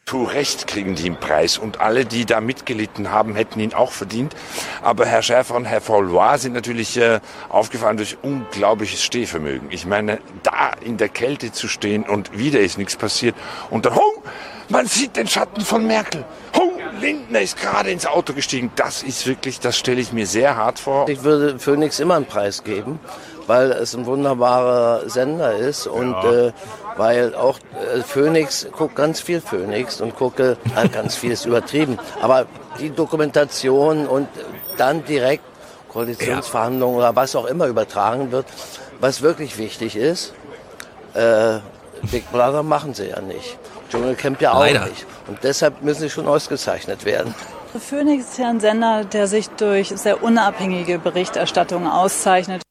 Zu 0.05 0.23
Recht 0.23 0.67
kriegen 0.67 0.95
die 0.95 1.05
einen 1.05 1.15
Preis 1.17 1.57
und 1.57 1.79
alle, 1.79 2.03
die 2.05 2.25
da 2.25 2.41
mitgelitten 2.41 3.11
haben, 3.11 3.35
hätten 3.35 3.61
ihn 3.61 3.73
auch 3.73 3.93
verdient. 3.93 4.35
Aber 4.81 5.05
Herr 5.05 5.21
Schäfer 5.21 5.55
und 5.55 5.63
Herr 5.63 5.79
Vaulois 5.79 6.39
sind 6.39 6.53
natürlich 6.53 6.97
äh, 6.97 7.21
aufgefallen 7.47 7.95
durch 7.95 8.17
unglaubliches 8.21 9.01
Stehvermögen. 9.01 9.71
Ich 9.71 9.85
meine, 9.85 10.19
da 10.43 10.73
in 10.81 10.97
der 10.97 11.07
Kälte 11.07 11.53
zu 11.53 11.69
stehen 11.69 12.03
und 12.03 12.37
wieder 12.37 12.59
ist 12.59 12.77
nichts 12.77 12.97
passiert 12.97 13.35
und 13.69 13.85
dann, 13.85 13.93
oh, 13.95 14.21
man 14.69 14.87
sieht 14.87 15.15
den 15.15 15.27
Schatten 15.27 15.61
von 15.61 15.87
Merkel. 15.87 16.25
Oh, 16.59 16.71
Lindner 16.99 17.41
ist 17.41 17.59
gerade 17.59 17.89
ins 17.89 18.05
Auto 18.05 18.33
gestiegen. 18.33 18.71
Das 18.75 19.03
ist 19.03 19.25
wirklich, 19.25 19.59
das 19.59 19.77
stelle 19.77 20.01
ich 20.01 20.13
mir 20.13 20.27
sehr 20.27 20.55
hart 20.55 20.79
vor. 20.79 21.07
Ich 21.09 21.23
würde 21.23 21.59
Phoenix 21.59 21.99
immer 21.99 22.15
einen 22.15 22.25
Preis 22.25 22.63
geben, 22.63 22.99
weil 23.47 23.71
es 23.71 23.93
ein 23.95 24.05
wunderbarer 24.05 25.09
Sender 25.09 25.53
ist 25.55 25.87
und 25.87 26.15
äh, 26.23 26.51
weil 26.95 27.35
auch 27.35 27.59
äh, 27.95 28.01
Phoenix, 28.01 28.67
gucke 28.71 28.95
ganz 28.95 29.19
viel 29.21 29.41
Phoenix 29.41 30.01
und 30.01 30.15
gucke, 30.15 30.57
äh, 30.75 30.87
ganz 30.89 31.15
viel 31.15 31.31
ist 31.31 31.45
übertrieben, 31.45 31.97
aber 32.21 32.45
die 32.79 32.89
Dokumentation 32.89 34.07
und 34.07 34.27
dann 34.77 35.03
direkt 35.05 35.43
Koalitionsverhandlungen 35.89 36.97
oder 36.97 37.15
was 37.15 37.35
auch 37.35 37.45
immer 37.45 37.67
übertragen 37.67 38.31
wird, 38.31 38.45
was 38.99 39.21
wirklich 39.21 39.57
wichtig 39.57 39.95
ist, 39.95 40.33
äh, 41.13 41.59
Big 42.11 42.29
Brother 42.31 42.63
machen 42.63 42.93
sie 42.93 43.09
ja 43.09 43.21
nicht. 43.21 43.57
Dschungelcamp 43.89 44.41
ja 44.41 44.53
auch 44.53 44.59
Leider. 44.59 44.85
nicht. 44.87 45.05
Und 45.27 45.37
deshalb 45.43 45.83
müssen 45.83 46.01
sie 46.01 46.09
schon 46.09 46.27
ausgezeichnet 46.27 47.05
werden. 47.05 47.33
Phoenix 47.79 48.31
ist 48.31 48.39
ja 48.39 48.49
ein 48.49 48.59
Sender, 48.59 49.03
der 49.05 49.27
sich 49.27 49.49
durch 49.49 49.89
sehr 49.89 50.23
unabhängige 50.23 50.99
Berichterstattung 50.99 51.87
auszeichnet 51.87 52.61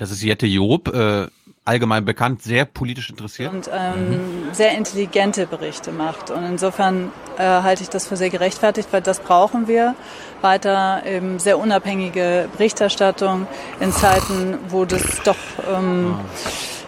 Das 0.00 0.10
ist 0.10 0.22
Jette 0.22 0.46
Job, 0.46 0.88
äh, 0.94 1.26
allgemein 1.66 2.06
bekannt, 2.06 2.42
sehr 2.42 2.64
politisch 2.64 3.10
interessiert. 3.10 3.52
und 3.52 3.70
ähm, 3.70 4.18
sehr 4.52 4.72
intelligente 4.76 5.46
Berichte 5.46 5.92
macht. 5.92 6.30
Und 6.30 6.42
insofern 6.42 7.12
äh, 7.36 7.42
halte 7.42 7.82
ich 7.82 7.90
das 7.90 8.06
für 8.08 8.16
sehr 8.16 8.30
gerechtfertigt, 8.30 8.88
weil 8.92 9.02
das 9.02 9.20
brauchen 9.20 9.68
wir. 9.68 9.94
Weiter 10.40 11.02
eben 11.04 11.38
sehr 11.38 11.58
unabhängige 11.58 12.48
Berichterstattung 12.52 13.46
in 13.78 13.92
Zeiten, 13.92 14.56
wo 14.70 14.86
das 14.86 15.02
doch 15.22 15.36
ähm, 15.70 16.14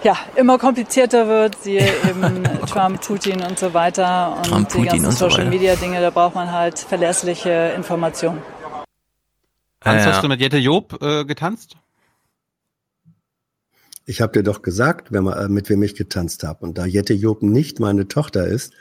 ja, 0.02 0.16
immer 0.36 0.56
komplizierter 0.56 1.28
wird, 1.28 1.62
siehe 1.62 1.86
eben 2.08 2.42
Trump, 2.66 3.02
Putin 3.02 3.42
und 3.42 3.58
so 3.58 3.74
weiter 3.74 4.36
und 4.38 4.46
Trump, 4.46 4.68
die 4.70 4.78
Putin 4.78 5.02
ganzen 5.02 5.10
so 5.12 5.28
Social. 5.28 5.50
Media 5.50 5.76
Dinge, 5.76 6.00
da 6.00 6.08
braucht 6.08 6.34
man 6.34 6.50
halt 6.50 6.78
verlässliche 6.78 7.74
Informationen. 7.76 8.40
Hans, 9.84 10.02
Ja. 10.02 10.12
hast 10.12 10.24
du 10.24 10.28
mit 10.28 10.40
Jette 10.40 10.56
Job 10.56 10.96
äh, 11.02 11.26
getanzt? 11.26 11.76
Ich 14.04 14.20
habe 14.20 14.32
dir 14.32 14.42
doch 14.42 14.62
gesagt, 14.62 15.08
wer 15.12 15.22
mal, 15.22 15.44
äh, 15.44 15.48
mit 15.48 15.68
wem 15.68 15.82
ich 15.82 15.94
getanzt 15.94 16.42
habe. 16.44 16.64
Und 16.64 16.78
da 16.78 16.86
Jette 16.86 17.14
Job 17.14 17.42
nicht 17.42 17.78
meine 17.80 18.08
Tochter 18.08 18.46
ist, 18.46 18.72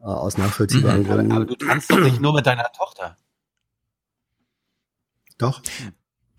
äh, 0.00 0.04
aus 0.04 0.38
nachvollziehbaren 0.38 1.04
Aber, 1.04 1.16
Gründen. 1.16 1.32
aber 1.32 1.44
du 1.44 1.56
tanzt 1.56 1.90
doch 1.90 2.00
nicht 2.00 2.20
nur 2.20 2.32
mit 2.34 2.46
deiner 2.46 2.70
Tochter. 2.72 3.16
Doch. 5.38 5.60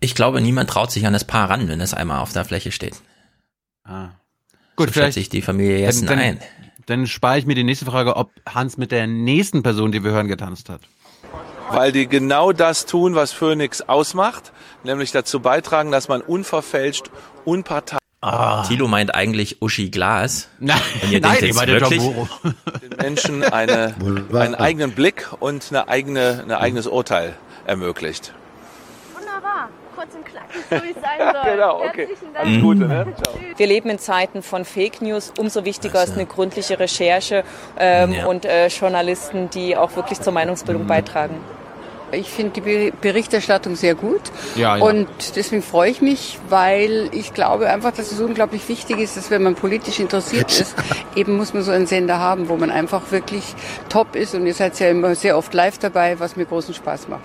Ich 0.00 0.14
glaube, 0.14 0.40
niemand 0.40 0.70
traut 0.70 0.90
sich 0.90 1.06
an 1.06 1.12
das 1.12 1.24
Paar 1.24 1.50
ran, 1.50 1.68
wenn 1.68 1.80
es 1.80 1.94
einmal 1.94 2.20
auf 2.20 2.32
der 2.32 2.44
Fläche 2.44 2.72
steht. 2.72 2.94
Ah. 3.84 4.10
Gut, 4.76 4.88
so 4.88 4.92
vielleicht 4.94 5.14
schätze 5.14 5.20
ich 5.20 5.28
die 5.28 5.42
Familie 5.42 5.78
Jessen 5.78 6.06
dann, 6.06 6.18
ein. 6.18 6.40
Dann 6.86 7.06
spare 7.06 7.38
ich 7.38 7.46
mir 7.46 7.54
die 7.54 7.64
nächste 7.64 7.84
Frage, 7.86 8.16
ob 8.16 8.30
Hans 8.48 8.76
mit 8.76 8.90
der 8.92 9.06
nächsten 9.06 9.62
Person, 9.62 9.92
die 9.92 10.02
wir 10.02 10.10
hören, 10.12 10.28
getanzt 10.28 10.68
hat. 10.68 10.80
weil 11.70 11.92
die 11.92 12.06
genau 12.08 12.52
das 12.52 12.86
tun, 12.86 13.14
was 13.14 13.32
Phoenix 13.32 13.82
ausmacht, 13.82 14.52
nämlich 14.84 15.12
dazu 15.12 15.40
beitragen, 15.40 15.90
dass 15.92 16.08
man 16.08 16.20
unverfälscht, 16.22 17.10
unparteiisch 17.44 17.98
Thilo 18.66 18.88
meint 18.88 19.14
eigentlich 19.14 19.62
Uschi 19.62 19.90
Glas. 19.90 20.48
Nein, 20.58 20.80
Und 21.02 21.12
ihr 21.12 21.20
nein, 21.20 21.30
denkt 21.32 21.46
jetzt 21.46 21.56
meine 21.56 21.72
wirklich, 21.80 22.02
den 22.02 22.96
Menschen 23.00 23.44
eine, 23.44 23.94
einen 24.32 24.54
eigenen 24.56 24.90
Blick 24.92 25.28
und 25.38 25.66
eine 25.70 25.88
eigene, 25.88 26.42
ein 26.44 26.50
eigenes 26.52 26.88
Urteil 26.88 27.34
ermöglicht. 27.64 28.32
Wunderbar. 29.14 29.68
Kurz 29.94 30.14
und 30.16 30.24
knackig, 30.24 30.62
so 30.68 30.76
wie 30.76 30.90
es 30.90 30.96
sein 31.00 31.32
soll. 31.32 31.52
Genau, 31.52 31.76
okay. 31.84 32.06
Herzlichen 32.08 32.36
Alles 32.36 32.50
Dank. 32.50 32.62
Gute, 32.62 32.80
ne? 32.88 33.06
Ciao. 33.22 33.34
Wir 33.56 33.66
leben 33.68 33.90
in 33.90 33.98
Zeiten 34.00 34.42
von 34.42 34.64
Fake 34.64 35.00
News. 35.00 35.32
Umso 35.38 35.64
wichtiger 35.64 36.02
ist 36.02 36.14
eine 36.14 36.26
gründliche 36.26 36.78
Recherche 36.80 37.44
ähm, 37.78 38.12
Ja. 38.14 38.26
und 38.26 38.44
äh, 38.44 38.66
Journalisten, 38.66 39.48
die 39.50 39.76
auch 39.76 39.94
wirklich 39.94 40.20
zur 40.20 40.32
Meinungsbildung 40.32 40.88
beitragen. 40.88 41.36
Ich 42.12 42.30
finde 42.30 42.52
die 42.52 42.60
Be- 42.60 42.92
Berichterstattung 43.00 43.76
sehr 43.76 43.94
gut. 43.94 44.20
Ja, 44.56 44.76
ja. 44.76 44.82
Und 44.84 45.08
deswegen 45.36 45.62
freue 45.62 45.90
ich 45.90 46.00
mich, 46.00 46.38
weil 46.48 47.08
ich 47.12 47.34
glaube 47.34 47.68
einfach, 47.68 47.92
dass 47.92 48.12
es 48.12 48.20
unglaublich 48.20 48.68
wichtig 48.68 48.98
ist, 48.98 49.16
dass 49.16 49.30
wenn 49.30 49.42
man 49.42 49.54
politisch 49.54 50.00
interessiert 50.00 50.50
ist, 50.60 50.74
eben 51.16 51.36
muss 51.36 51.54
man 51.54 51.62
so 51.62 51.70
einen 51.70 51.86
Sender 51.86 52.18
haben, 52.18 52.48
wo 52.48 52.56
man 52.56 52.70
einfach 52.70 53.10
wirklich 53.10 53.44
top 53.88 54.16
ist. 54.16 54.34
Und 54.34 54.46
ihr 54.46 54.54
seid 54.54 54.78
ja 54.80 54.88
immer 54.90 55.14
sehr 55.14 55.36
oft 55.36 55.52
live 55.54 55.78
dabei, 55.78 56.18
was 56.20 56.36
mir 56.36 56.44
großen 56.46 56.74
Spaß 56.74 57.08
macht. 57.08 57.24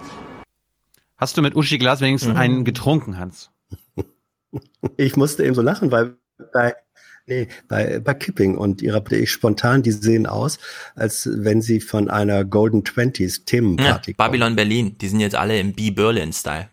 Hast 1.17 1.37
du 1.37 1.41
mit 1.41 1.55
Uschi 1.55 1.77
Glas 1.77 2.01
wenigstens 2.01 2.35
einen 2.35 2.65
getrunken, 2.65 3.17
Hans? 3.17 3.49
Ich 4.97 5.15
musste 5.15 5.43
eben 5.45 5.55
so 5.55 5.61
lachen, 5.61 5.91
weil 5.91 6.17
bei, 6.51 6.75
nee, 7.27 7.47
bei, 7.67 7.99
bei 7.99 8.13
Kipping 8.13 8.57
und 8.57 8.81
ihrer 8.81 9.03
ich 9.11 9.31
spontan, 9.31 9.83
die 9.83 9.91
sehen 9.91 10.25
aus, 10.25 10.59
als 10.95 11.29
wenn 11.31 11.61
sie 11.61 11.79
von 11.79 12.09
einer 12.09 12.43
Golden 12.45 12.83
Twenties 12.83 13.39
Ja, 13.39 13.43
Themenparty 13.45 14.13
Babylon 14.13 14.55
Berlin, 14.55 14.97
die 14.97 15.07
sind 15.07 15.19
jetzt 15.19 15.35
alle 15.35 15.59
im 15.59 15.73
B 15.73 15.91
Berlin-Style. 15.91 16.69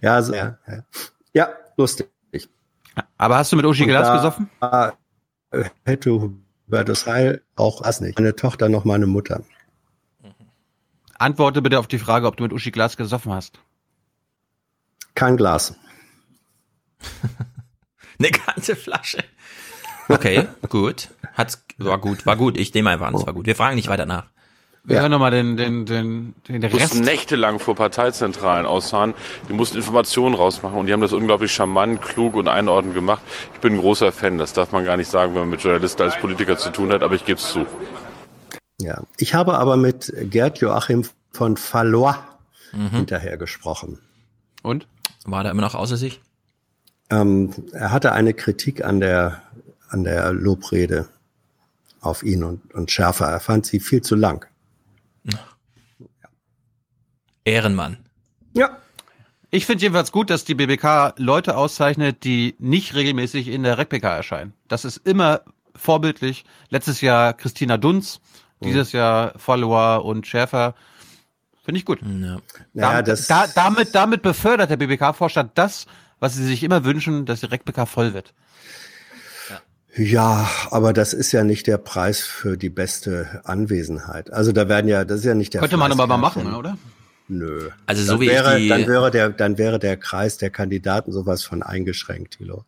Ja, 0.00 0.22
so, 0.22 0.34
ja, 0.34 0.58
ja. 0.66 0.84
ja, 1.32 1.48
lustig. 1.76 2.08
Aber 3.18 3.36
hast 3.36 3.52
du 3.52 3.56
mit 3.56 3.66
Uschi 3.66 3.82
Und 3.82 3.88
Glas 3.88 4.08
da, 4.08 4.16
gesoffen? 4.16 4.50
Hätte 5.84 6.10
Hubertus 6.66 7.06
Heil 7.06 7.42
auch 7.54 7.82
was 7.82 8.00
nicht. 8.00 8.18
Meine 8.18 8.34
Tochter 8.34 8.68
noch 8.68 8.84
meine 8.84 9.06
Mutter. 9.06 9.42
Antworte 11.18 11.62
bitte 11.62 11.78
auf 11.78 11.86
die 11.86 11.98
Frage, 11.98 12.26
ob 12.26 12.36
du 12.36 12.42
mit 12.42 12.52
Uschi 12.52 12.70
Glas 12.70 12.96
gesoffen 12.96 13.32
hast. 13.32 13.58
Kein 15.14 15.36
Glas. 15.36 15.74
Eine 18.18 18.30
ganze 18.30 18.76
Flasche. 18.76 19.22
Okay, 20.08 20.46
gut. 20.68 21.08
Hat's, 21.34 21.64
war 21.78 21.98
gut, 21.98 22.26
war 22.26 22.36
gut. 22.36 22.56
Ich 22.56 22.72
nehme 22.74 22.90
einfach 22.90 23.06
an, 23.08 23.14
es 23.14 23.26
war 23.26 23.32
gut. 23.34 23.46
Wir 23.46 23.56
fragen 23.56 23.76
nicht 23.76 23.88
weiter 23.88 24.06
nach. 24.06 24.26
Wir 24.84 25.00
hören 25.00 25.10
nochmal 25.10 25.32
den, 25.32 25.56
den, 25.56 25.84
den, 25.84 26.34
den 26.46 26.60
Die 26.60 26.68
mussten 26.68 26.98
Rest. 26.98 27.04
nächtelang 27.04 27.58
vor 27.58 27.74
Parteizentralen 27.74 28.66
ausharren. 28.66 29.14
Die 29.48 29.52
mussten 29.52 29.78
Informationen 29.78 30.36
rausmachen 30.36 30.78
und 30.78 30.86
die 30.86 30.92
haben 30.92 31.00
das 31.00 31.12
unglaublich 31.12 31.52
charmant, 31.52 32.00
klug 32.02 32.34
und 32.36 32.46
einordnend 32.46 32.94
gemacht. 32.94 33.20
Ich 33.54 33.60
bin 33.60 33.74
ein 33.74 33.80
großer 33.80 34.12
Fan, 34.12 34.38
das 34.38 34.52
darf 34.52 34.70
man 34.70 34.84
gar 34.84 34.96
nicht 34.96 35.10
sagen, 35.10 35.34
wenn 35.34 35.40
man 35.40 35.50
mit 35.50 35.60
Journalisten 35.62 36.02
als 36.02 36.16
Politiker 36.18 36.56
zu 36.56 36.70
tun 36.70 36.92
hat, 36.92 37.02
aber 37.02 37.16
ich 37.16 37.24
gebe 37.24 37.40
es 37.40 37.48
zu. 37.50 37.66
Ja, 38.80 39.02
ich 39.16 39.34
habe 39.34 39.58
aber 39.58 39.76
mit 39.76 40.12
Gerd 40.30 40.58
Joachim 40.60 41.04
von 41.32 41.56
Valois 41.58 42.14
Mhm. 42.72 42.90
hinterher 42.90 43.36
gesprochen. 43.38 43.98
Und? 44.62 44.86
War 45.24 45.42
da 45.44 45.50
immer 45.50 45.62
noch 45.62 45.74
außer 45.74 45.96
sich? 45.96 46.20
Ähm, 47.10 47.50
er 47.72 47.90
hatte 47.92 48.12
eine 48.12 48.34
Kritik 48.34 48.84
an 48.84 49.00
der, 49.00 49.40
an 49.88 50.04
der 50.04 50.32
Lobrede 50.32 51.08
auf 52.00 52.22
ihn 52.22 52.42
und, 52.44 52.72
und 52.74 52.90
schärfer. 52.90 53.26
Er 53.26 53.40
fand 53.40 53.66
sie 53.66 53.80
viel 53.80 54.02
zu 54.02 54.14
lang. 54.14 54.46
Ehrenmann. 57.44 57.98
Ja. 58.54 58.78
Ich 59.50 59.66
finde 59.66 59.82
jedenfalls 59.82 60.12
gut, 60.12 60.30
dass 60.30 60.44
die 60.44 60.54
BBK 60.54 61.14
Leute 61.16 61.56
auszeichnet, 61.56 62.24
die 62.24 62.56
nicht 62.58 62.94
regelmäßig 62.94 63.48
in 63.48 63.62
der 63.62 63.78
RecPK 63.78 64.04
erscheinen. 64.16 64.52
Das 64.68 64.84
ist 64.84 64.98
immer 64.98 65.42
vorbildlich. 65.74 66.44
Letztes 66.68 67.00
Jahr 67.00 67.32
Christina 67.32 67.76
Dunz, 67.76 68.20
dieses 68.60 68.92
Jahr 68.92 69.32
Follower 69.38 70.04
und 70.04 70.26
Schäfer. 70.26 70.74
Finde 71.64 71.78
ich 71.78 71.84
gut. 71.84 72.00
Ja. 72.02 72.36
Ja, 72.36 72.40
damit, 72.74 73.08
das- 73.08 73.26
da, 73.28 73.46
damit, 73.54 73.94
damit 73.94 74.22
befördert 74.22 74.70
der 74.70 74.76
BBK-Vorstand 74.76 75.52
das, 75.54 75.86
was 76.18 76.34
sie 76.34 76.44
sich 76.44 76.62
immer 76.64 76.84
wünschen, 76.84 77.26
dass 77.26 77.40
die 77.40 77.46
RecPK 77.46 77.86
voll 77.86 78.14
wird. 78.14 78.34
Ja, 79.96 80.48
aber 80.70 80.92
das 80.92 81.14
ist 81.14 81.32
ja 81.32 81.42
nicht 81.44 81.66
der 81.66 81.78
Preis 81.78 82.20
für 82.20 82.56
die 82.56 82.68
beste 82.70 83.40
Anwesenheit. 83.44 84.32
Also 84.32 84.52
da 84.52 84.68
werden 84.68 84.88
ja, 84.88 85.04
das 85.04 85.20
ist 85.20 85.24
ja 85.24 85.34
nicht 85.34 85.54
der 85.54 85.60
Könnte 85.62 85.76
man 85.78 85.90
aber 85.92 86.06
mal 86.06 86.16
machen, 86.18 86.54
oder? 86.54 86.76
Nö. 87.28 87.70
Also 87.86 88.02
so 88.02 88.12
Dann 88.12 88.20
wie 88.20 88.24
ich 88.26 88.30
wäre, 88.30 88.56
die- 88.58 88.68
dann 88.68 88.86
wäre 88.86 89.10
der, 89.10 89.30
dann 89.30 89.58
wäre 89.58 89.78
der 89.78 89.96
Kreis 89.96 90.36
der 90.38 90.50
Kandidaten 90.50 91.12
sowas 91.12 91.42
von 91.42 91.62
eingeschränkt, 91.62 92.36
Thilo. 92.38 92.64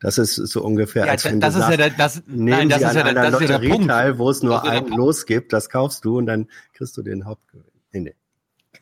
Das 0.00 0.16
ist 0.18 0.34
so 0.34 0.62
ungefähr, 0.64 1.04
Ja, 1.04 1.12
als 1.12 1.24
wenn 1.26 1.40
das 1.40 1.54
du 1.54 1.60
ist 1.60 1.62
ja 1.70 1.76
sagst, 1.76 1.78
der- 1.80 1.90
das- 1.90 2.22
nehmen 2.26 2.46
nein, 2.48 2.68
das 2.70 2.78
Sie 2.78 2.84
ist 2.86 2.90
an 2.90 2.96
ja 2.96 3.02
der- 3.02 3.10
einer 3.22 3.30
das 3.30 3.34
ist 3.34 3.40
ja 3.42 3.46
der 3.46 3.56
Lotterie 3.58 3.70
Punkt. 3.72 3.88
teil, 3.88 4.18
wo 4.18 4.30
es 4.30 4.42
nur 4.42 4.52
Das 4.54 4.62
ist 4.62 4.64
ja 4.64 4.70
der 4.70 4.78
einen 4.78 4.86
Punkt. 4.88 4.98
Los 4.98 5.26
gibt, 5.26 5.52
das 5.52 5.68
kaufst 5.68 6.04
du 6.04 6.16
und 6.18 6.26
dann 6.26 6.48
kriegst 6.72 6.96
du 6.96 7.02
den 7.02 7.24
Hauptgewinn. 7.26 7.64
Nee, 7.92 8.00
nee. 8.00 8.14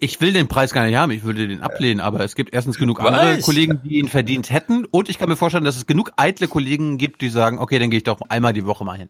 Ich 0.00 0.20
will 0.20 0.32
den 0.32 0.46
Preis 0.46 0.72
gar 0.72 0.86
nicht 0.86 0.94
haben, 0.96 1.10
ich 1.10 1.24
würde 1.24 1.48
den 1.48 1.60
ablehnen, 1.60 2.00
aber 2.00 2.20
es 2.24 2.36
gibt 2.36 2.52
erstens 2.54 2.78
genug 2.78 3.00
andere 3.00 3.38
Was? 3.38 3.44
Kollegen, 3.44 3.80
die 3.82 3.98
ihn 3.98 4.08
verdient 4.08 4.50
hätten 4.50 4.84
und 4.84 5.08
ich 5.08 5.18
kann 5.18 5.28
mir 5.28 5.36
vorstellen, 5.36 5.64
dass 5.64 5.76
es 5.76 5.86
genug 5.86 6.12
eitle 6.16 6.46
Kollegen 6.46 6.98
gibt, 6.98 7.20
die 7.20 7.28
sagen, 7.30 7.58
okay, 7.58 7.78
dann 7.80 7.90
gehe 7.90 7.98
ich 7.98 8.04
doch 8.04 8.20
einmal 8.28 8.52
die 8.52 8.64
Woche 8.64 8.84
mal 8.84 8.96
hin. 8.96 9.08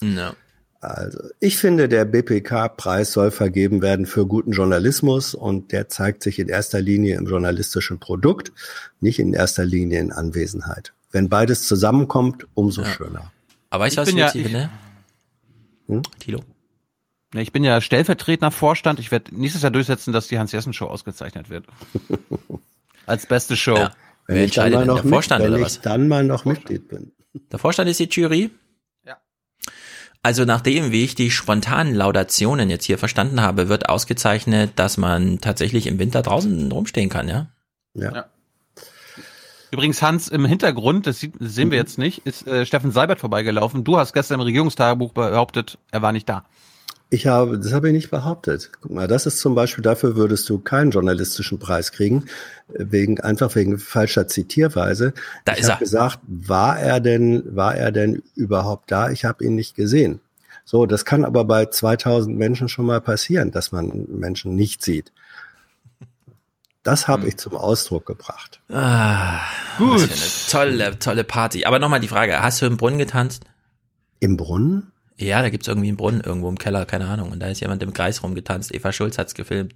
Ja. 0.00 0.34
Also, 0.82 1.18
ich 1.40 1.58
finde, 1.58 1.88
der 1.88 2.04
BPK-Preis 2.06 3.12
soll 3.12 3.30
vergeben 3.32 3.82
werden 3.82 4.06
für 4.06 4.24
guten 4.26 4.52
Journalismus 4.52 5.34
und 5.34 5.72
der 5.72 5.88
zeigt 5.88 6.22
sich 6.22 6.38
in 6.38 6.48
erster 6.48 6.80
Linie 6.80 7.18
im 7.18 7.26
journalistischen 7.26 7.98
Produkt, 7.98 8.52
nicht 9.00 9.18
in 9.18 9.34
erster 9.34 9.64
Linie 9.64 10.00
in 10.00 10.10
Anwesenheit. 10.12 10.94
Wenn 11.10 11.28
beides 11.28 11.66
zusammenkommt, 11.66 12.46
umso 12.54 12.84
schöner. 12.84 13.30
Aber 13.68 13.84
weißt 13.84 13.98
du, 13.98 14.02
Ich 14.02 14.06
bin 14.06 14.16
ich 14.16 14.20
ja- 14.20 14.26
jetzt 14.26 14.32
hier 14.32 14.40
ich- 14.42 14.46
finde? 14.52 14.70
Hm? 15.88 16.02
Tilo. 16.18 16.40
Ja, 17.34 17.40
Ich 17.40 17.52
bin 17.52 17.64
ja 17.64 17.80
stellvertretender 17.80 18.50
Vorstand. 18.50 18.98
Ich 18.98 19.10
werde 19.10 19.34
nächstes 19.34 19.62
Jahr 19.62 19.70
durchsetzen, 19.70 20.12
dass 20.12 20.28
die 20.28 20.38
Hans-Jessen-Show 20.38 20.86
ausgezeichnet 20.86 21.48
wird. 21.50 21.66
Als 23.06 23.26
beste 23.26 23.56
Show. 23.56 23.76
Ja. 23.76 23.92
Wenn 24.26 24.36
Wer 24.36 24.44
ich 24.44 24.52
dann 24.52 24.66
entscheidet 24.66 24.74
mal 24.74 24.80
denn? 24.80 24.86
noch, 24.88 24.94
Der 24.96 25.04
mit, 25.04 25.12
Vorstand 25.14 25.42
wenn 25.44 25.50
oder 25.50 25.58
ich 25.58 25.64
was? 25.64 25.80
dann 25.80 26.08
mal 26.08 26.24
noch 26.24 26.44
Mitglied 26.44 26.88
bin. 26.88 27.12
Der 27.50 27.58
Vorstand 27.58 27.88
ist 27.90 28.00
die 28.00 28.08
Jury? 28.08 28.50
Ja. 29.04 29.16
Also 30.22 30.44
nachdem, 30.44 30.92
wie 30.92 31.04
ich 31.04 31.14
die 31.14 31.30
spontanen 31.30 31.94
Laudationen 31.94 32.70
jetzt 32.70 32.84
hier 32.84 32.98
verstanden 32.98 33.40
habe, 33.40 33.68
wird 33.68 33.88
ausgezeichnet, 33.88 34.72
dass 34.76 34.96
man 34.98 35.40
tatsächlich 35.40 35.86
im 35.86 35.98
Winter 35.98 36.22
draußen 36.22 36.70
rumstehen 36.70 37.08
kann, 37.08 37.28
ja? 37.28 37.48
Ja. 37.94 38.12
Ja. 38.14 38.24
Übrigens, 39.72 40.02
Hans, 40.02 40.28
im 40.28 40.44
Hintergrund, 40.44 41.06
das, 41.06 41.20
sieht, 41.20 41.34
das 41.40 41.54
sehen 41.54 41.70
wir 41.70 41.78
jetzt 41.78 41.96
nicht, 41.96 42.26
ist 42.26 42.46
äh, 42.46 42.66
Steffen 42.66 42.90
Seibert 42.90 43.20
vorbeigelaufen. 43.20 43.84
Du 43.84 43.98
hast 43.98 44.12
gestern 44.12 44.40
im 44.40 44.44
Regierungstagebuch 44.44 45.12
behauptet, 45.12 45.78
er 45.92 46.02
war 46.02 46.10
nicht 46.12 46.28
da. 46.28 46.44
Ich 47.12 47.26
habe, 47.26 47.58
das 47.58 47.72
habe 47.72 47.88
ich 47.88 47.92
nicht 47.92 48.10
behauptet. 48.10 48.70
Guck 48.80 48.92
mal, 48.92 49.08
das 49.08 49.26
ist 49.26 49.40
zum 49.40 49.56
Beispiel, 49.56 49.82
dafür 49.82 50.14
würdest 50.14 50.48
du 50.48 50.60
keinen 50.60 50.92
journalistischen 50.92 51.58
Preis 51.58 51.90
kriegen, 51.90 52.26
äh, 52.72 52.86
wegen, 52.88 53.20
einfach 53.20 53.54
wegen 53.56 53.78
falscher 53.78 54.28
Zitierweise. 54.28 55.12
Da 55.44 55.54
ich 55.54 55.60
ist 55.60 55.68
habe 55.68 55.78
er. 55.78 55.78
gesagt, 55.80 56.20
war 56.28 56.78
er 56.78 57.00
denn, 57.00 57.42
war 57.56 57.74
er 57.74 57.90
denn 57.90 58.22
überhaupt 58.36 58.92
da? 58.92 59.10
Ich 59.10 59.24
habe 59.24 59.44
ihn 59.44 59.56
nicht 59.56 59.74
gesehen. 59.74 60.20
So, 60.64 60.86
das 60.86 61.04
kann 61.04 61.24
aber 61.24 61.44
bei 61.44 61.66
2000 61.66 62.36
Menschen 62.38 62.68
schon 62.68 62.86
mal 62.86 63.00
passieren, 63.00 63.50
dass 63.50 63.72
man 63.72 64.06
Menschen 64.08 64.54
nicht 64.54 64.84
sieht. 64.84 65.10
Das 66.84 67.08
habe 67.08 67.26
ich 67.26 67.36
zum 67.38 67.56
Ausdruck 67.56 68.06
gebracht. 68.06 68.60
Ah, 68.70 69.40
Gut. 69.78 70.08
tolle, 70.48 70.98
tolle 70.98 71.24
Party. 71.24 71.64
Aber 71.66 71.78
nochmal 71.80 72.00
die 72.00 72.08
Frage, 72.08 72.40
hast 72.40 72.62
du 72.62 72.66
im 72.66 72.76
Brunnen 72.76 72.98
getanzt? 72.98 73.44
Im 74.20 74.36
Brunnen? 74.36 74.89
Ja, 75.20 75.42
da 75.42 75.50
gibt's 75.50 75.68
irgendwie 75.68 75.88
einen 75.88 75.96
Brunnen 75.96 76.20
irgendwo 76.20 76.48
im 76.48 76.58
Keller, 76.58 76.86
keine 76.86 77.06
Ahnung. 77.06 77.30
Und 77.30 77.40
da 77.40 77.48
ist 77.48 77.60
jemand 77.60 77.82
im 77.82 77.92
Kreis 77.92 78.22
rumgetanzt. 78.22 78.74
Eva 78.74 78.92
Schulz 78.92 79.18
hat's 79.18 79.34
gefilmt. 79.34 79.74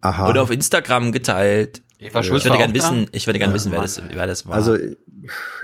Aha. 0.00 0.28
Oder 0.28 0.42
auf 0.42 0.50
Instagram 0.50 1.12
geteilt. 1.12 1.82
Eva 1.98 2.20
ich 2.20 2.26
Schulz 2.26 2.44
würde 2.44 2.50
war 2.50 2.58
gern 2.58 2.70
auch 2.70 2.74
da? 2.74 2.78
wissen, 2.78 3.06
ich 3.12 3.26
würde 3.26 3.38
gern 3.38 3.50
Ja, 3.50 3.54
wissen, 3.54 3.72
wer 3.72 3.82
das, 3.82 4.02
wer 4.12 4.26
das 4.26 4.46
war. 4.46 4.54
Also 4.54 4.76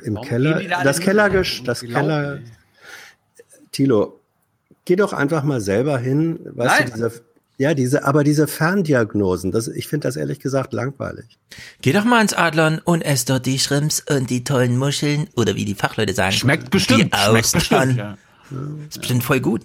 im 0.05 0.21
Keller, 0.21 0.55
gehen 0.55 0.63
die 0.63 0.69
da 0.69 0.85
das? 0.85 1.01
Kellergesch, 1.01 1.63
das 1.65 1.81
Keller. 1.81 2.41
Tilo, 3.73 4.21
geh 4.85 4.97
doch 4.97 5.13
einfach 5.13 5.43
mal 5.43 5.61
selber 5.61 5.99
hin. 5.99 6.39
Weißt 6.45 6.81
Nein. 6.81 6.87
du, 6.89 6.93
diese, 6.93 7.23
ja, 7.59 7.73
diese, 7.73 8.05
aber 8.05 8.23
diese 8.23 8.47
Ferndiagnosen, 8.47 9.51
das, 9.51 9.67
ich 9.69 9.89
finde 9.89 10.09
das 10.09 10.17
ehrlich 10.17 10.41
gesagt 10.41 10.75
langweilig. 10.75 11.39
Geh 11.81 11.93
doch 11.93 12.05
mal 12.05 12.21
ins 12.21 12.35
Adlon 12.35 12.81
und 12.85 13.01
ess 13.03 13.25
dort 13.25 13.47
die 13.47 13.59
Shrimps 13.59 14.05
und 14.09 14.29
die 14.29 14.45
tollen 14.45 14.77
Muscheln 14.77 15.29
oder 15.37 15.55
wie 15.57 15.65
die 15.65 15.75
Fachleute 15.75 16.13
sagen. 16.13 16.33
Schmeckt 16.33 16.71
bestimmt. 16.71 17.15
Die 17.15 17.19
Schmeckt 17.19 17.53
bestimmt. 17.53 17.81
Austern. 17.81 17.97
Ja. 17.97 18.19
Ist 18.89 18.99
bestimmt 18.99 19.25
voll 19.25 19.41
gut. 19.41 19.63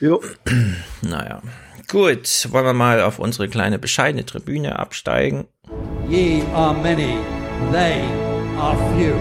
Jo. 0.00 0.22
Naja. 1.02 1.42
Gut, 1.88 2.48
wollen 2.50 2.64
wir 2.64 2.72
mal 2.72 3.02
auf 3.02 3.18
unsere 3.18 3.48
kleine 3.48 3.78
bescheidene 3.78 4.24
Tribüne 4.24 4.78
absteigen. 4.78 5.46
Ye 6.08 6.42
are 6.54 6.74
many, 6.74 7.18
they 7.70 8.02
are 8.58 8.76
few. 8.96 9.14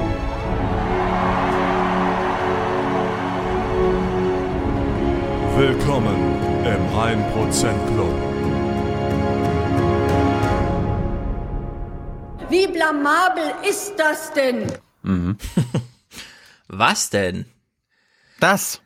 Willkommen 5.57 6.15
im 6.65 6.87
1% 6.97 7.93
Club. 7.93 8.13
Wie 12.49 12.67
blamabel 12.67 13.53
ist 13.69 13.93
das 13.97 14.31
denn? 14.33 14.71
Was 16.67 17.09
denn? 17.09 17.45
Das. 18.41 18.81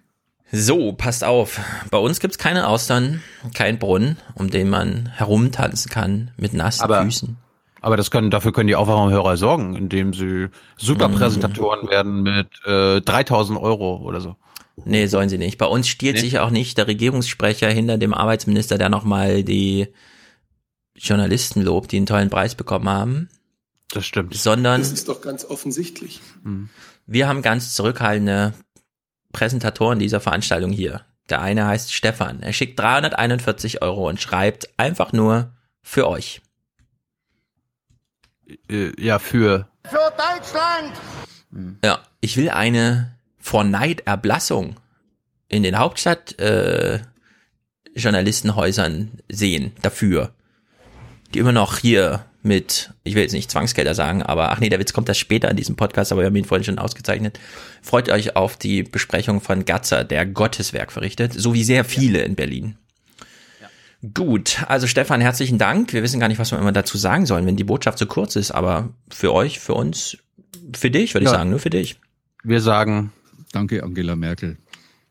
So, 0.51 0.93
passt 0.93 1.23
auf. 1.23 1.59
Bei 1.89 1.97
uns 1.97 2.19
gibt's 2.19 2.37
keine 2.37 2.67
Austern, 2.67 3.21
kein 3.55 3.79
Brunnen, 3.79 4.17
um 4.35 4.49
den 4.51 4.69
man 4.69 5.07
herumtanzen 5.15 5.89
kann 5.89 6.31
mit 6.37 6.53
nassen 6.53 6.83
Aber- 6.83 7.01
Füßen. 7.03 7.37
Aber 7.81 7.97
das 7.97 8.09
können, 8.09 8.31
dafür 8.31 8.51
können 8.51 8.67
die 8.67 8.75
Aufwachhörer 8.75 9.37
sorgen, 9.37 9.75
indem 9.75 10.11
sie 10.13 10.47
super 10.75 11.07
Präsentatoren 11.07 11.87
werden 11.87 12.23
mit 12.23 12.47
äh, 12.65 12.99
3000 13.01 13.59
Euro 13.59 13.97
oder 13.97 14.21
so. 14.21 14.35
Nee, 14.85 15.05
sollen 15.05 15.29
sie 15.29 15.37
nicht. 15.37 15.59
Bei 15.59 15.67
uns 15.67 15.87
stiehlt 15.87 16.15
Nee? 16.15 16.21
sich 16.21 16.39
auch 16.39 16.49
nicht 16.49 16.79
der 16.79 16.87
Regierungssprecher 16.87 17.69
hinter 17.69 17.99
dem 17.99 18.13
Arbeitsminister, 18.15 18.79
der 18.79 18.89
nochmal 18.89 19.43
die 19.43 19.87
Journalisten 20.95 21.61
lobt, 21.61 21.91
die 21.91 21.97
einen 21.97 22.07
tollen 22.07 22.29
Preis 22.31 22.55
bekommen 22.55 22.89
haben. 22.89 23.29
Das 23.91 24.05
stimmt. 24.05 24.33
Sondern 24.33 24.81
Das 24.81 24.91
ist 24.91 25.07
doch 25.07 25.21
ganz 25.21 25.45
offensichtlich. 25.45 26.21
wir 27.05 27.27
haben 27.27 27.41
ganz 27.43 27.75
zurückhaltende 27.75 28.53
Präsentatoren 29.35 29.99
dieser 29.99 30.21
Veranstaltung 30.21 30.71
hier. 30.71 31.01
Der 31.29 31.41
eine 31.41 31.67
heißt 31.67 31.93
Stefan. 31.93 32.41
Er 32.41 32.53
schickt 32.53 32.79
341 32.79 33.81
Euro 33.81 34.07
und 34.07 34.21
schreibt 34.21 34.69
einfach 34.79 35.11
nur 35.11 35.51
für 35.81 36.07
euch. 36.07 36.41
Äh, 38.69 38.93
ja, 38.97 39.19
für. 39.19 39.67
Für 39.83 40.13
Deutschland! 40.17 40.93
Ja, 41.83 41.99
ich 42.21 42.37
will 42.37 42.49
eine 42.49 43.17
vor 43.37 43.65
Neid 43.65 44.07
Erblassung 44.07 44.77
in 45.49 45.63
den 45.63 45.77
Hauptstadt 45.77 46.39
äh, 46.39 47.01
Journalistenhäusern 47.93 49.19
sehen 49.27 49.73
dafür. 49.81 50.33
Die 51.33 51.39
immer 51.39 51.51
noch 51.51 51.77
hier 51.77 52.25
mit, 52.45 52.91
ich 53.03 53.15
will 53.15 53.23
jetzt 53.23 53.33
nicht 53.33 53.51
Zwangsgelder 53.51 53.93
sagen, 53.95 54.21
aber 54.23 54.51
ach 54.51 54.59
nee, 54.59 54.69
der 54.69 54.79
Witz 54.79 54.93
kommt 54.93 55.09
das 55.09 55.17
später 55.17 55.49
in 55.49 55.57
diesem 55.57 55.75
Podcast, 55.75 56.11
aber 56.11 56.21
wir 56.21 56.27
haben 56.27 56.35
ihn 56.35 56.45
vorhin 56.45 56.63
schon 56.63 56.79
ausgezeichnet. 56.79 57.39
Freut 57.81 58.09
euch 58.09 58.35
auf 58.35 58.55
die 58.57 58.83
Besprechung 58.83 59.41
von 59.41 59.65
Gatzer, 59.65 60.03
der 60.03 60.25
Gotteswerk 60.25 60.91
verrichtet, 60.91 61.33
so 61.33 61.53
wie 61.53 61.63
sehr 61.63 61.83
viele 61.85 62.21
in 62.21 62.35
Berlin. 62.35 62.77
Gut, 64.13 64.63
also 64.67 64.85
Stefan, 64.87 65.21
herzlichen 65.21 65.57
Dank. 65.57 65.91
Wir 65.93 66.03
wissen 66.03 66.19
gar 66.19 66.27
nicht, 66.27 66.37
was 66.37 66.51
wir 66.51 66.59
immer 66.59 66.71
dazu 66.71 66.97
sagen 66.97 67.25
sollen, 67.25 67.45
wenn 67.47 67.55
die 67.55 67.63
Botschaft 67.63 67.97
so 67.97 68.05
kurz 68.05 68.35
ist, 68.35 68.51
aber 68.51 68.89
für 69.09 69.33
euch, 69.33 69.59
für 69.59 69.73
uns, 69.73 70.17
für 70.75 70.91
dich, 70.91 71.13
würde 71.15 71.25
ich 71.25 71.31
Ja. 71.31 71.37
sagen, 71.37 71.49
nur 71.49 71.59
für 71.59 71.69
dich. 71.71 71.97
Wir 72.43 72.61
sagen 72.61 73.11
Danke, 73.51 73.83
Angela 73.83 74.15
Merkel. 74.15 74.57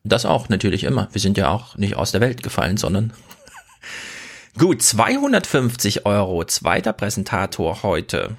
Das 0.04 0.26
auch, 0.26 0.50
natürlich 0.50 0.84
immer. 0.84 1.08
Wir 1.12 1.20
sind 1.20 1.38
ja 1.38 1.48
auch 1.48 1.78
nicht 1.78 1.96
aus 1.96 2.12
der 2.12 2.20
Welt 2.20 2.42
gefallen, 2.42 2.76
sondern. 2.76 3.14
Gut, 4.56 4.82
250 4.82 6.06
Euro, 6.06 6.44
zweiter 6.44 6.92
Präsentator 6.92 7.82
heute. 7.82 8.36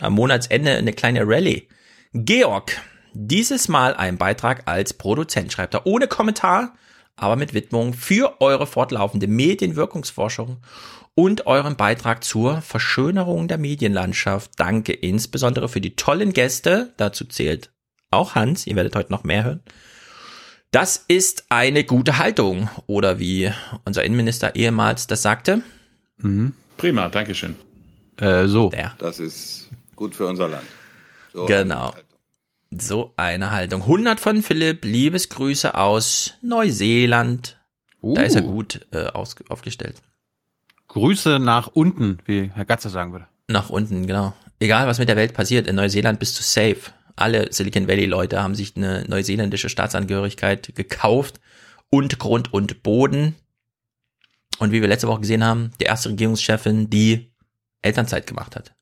Am 0.00 0.14
Monatsende 0.14 0.72
eine 0.72 0.92
kleine 0.92 1.22
Rallye. 1.24 1.68
Georg, 2.12 2.76
dieses 3.12 3.68
Mal 3.68 3.94
ein 3.94 4.18
Beitrag 4.18 4.64
als 4.66 4.92
Produzent, 4.94 5.52
schreibt 5.52 5.74
er, 5.74 5.86
ohne 5.86 6.08
Kommentar, 6.08 6.74
aber 7.14 7.36
mit 7.36 7.54
Widmung 7.54 7.94
für 7.94 8.40
eure 8.40 8.66
fortlaufende 8.66 9.28
Medienwirkungsforschung 9.28 10.56
und 11.14 11.46
euren 11.46 11.76
Beitrag 11.76 12.24
zur 12.24 12.60
Verschönerung 12.60 13.46
der 13.46 13.58
Medienlandschaft. 13.58 14.50
Danke 14.56 14.94
insbesondere 14.94 15.68
für 15.68 15.80
die 15.80 15.94
tollen 15.94 16.32
Gäste. 16.32 16.92
Dazu 16.96 17.24
zählt 17.24 17.70
auch 18.10 18.34
Hans. 18.34 18.66
Ihr 18.66 18.74
werdet 18.74 18.96
heute 18.96 19.12
noch 19.12 19.22
mehr 19.22 19.44
hören. 19.44 19.62
Das 20.76 21.02
ist 21.08 21.46
eine 21.48 21.84
gute 21.84 22.18
Haltung. 22.18 22.68
Oder 22.86 23.18
wie 23.18 23.50
unser 23.86 24.04
Innenminister 24.04 24.56
ehemals 24.56 25.06
das 25.06 25.22
sagte. 25.22 25.62
Prima, 26.76 27.08
Dankeschön. 27.08 27.56
Äh, 28.18 28.46
so. 28.46 28.68
Der. 28.68 28.94
Das 28.98 29.18
ist 29.18 29.70
gut 29.94 30.14
für 30.14 30.26
unser 30.26 30.48
Land. 30.48 30.66
So, 31.32 31.46
Genau. 31.46 31.94
So 32.78 33.14
eine 33.16 33.52
Haltung. 33.52 33.80
100 33.82 34.20
von 34.20 34.42
Philipp, 34.42 34.84
Liebesgrüße 34.84 35.74
aus 35.74 36.34
Neuseeland. 36.42 37.58
Da 38.02 38.20
ist 38.20 38.36
er 38.36 38.44
Uh. 38.44 38.52
gut 38.52 38.86
äh, 38.90 39.06
aus, 39.06 39.34
aufgestellt. 39.48 40.02
Grüße 40.88 41.38
nach 41.38 41.68
unten, 41.68 42.18
wie 42.26 42.50
Herr 42.54 42.66
Gatzer 42.66 42.90
sagen 42.90 43.12
würde. 43.12 43.26
Nach 43.48 43.70
unten, 43.70 44.06
genau. 44.06 44.34
Egal, 44.60 44.86
was 44.86 44.98
mit 44.98 45.08
der 45.08 45.16
Welt 45.16 45.32
passiert, 45.32 45.66
in 45.68 45.76
Neuseeland 45.76 46.18
bist 46.18 46.38
du 46.38 46.42
safe. 46.42 46.90
Alle 47.16 47.52
Silicon 47.52 47.88
Valley-Leute 47.88 48.42
haben 48.42 48.54
sich 48.54 48.76
eine 48.76 49.04
neuseeländische 49.08 49.68
Staatsangehörigkeit 49.68 50.74
gekauft 50.74 51.40
und 51.90 52.18
Grund 52.18 52.52
und 52.52 52.82
Boden. 52.82 53.34
Und 54.58 54.72
wie 54.72 54.80
wir 54.80 54.88
letzte 54.88 55.08
Woche 55.08 55.22
gesehen 55.22 55.44
haben, 55.44 55.70
die 55.80 55.84
erste 55.84 56.10
Regierungschefin, 56.10 56.90
die 56.90 57.32
Elternzeit 57.82 58.26
gemacht 58.26 58.56
hat. 58.56 58.74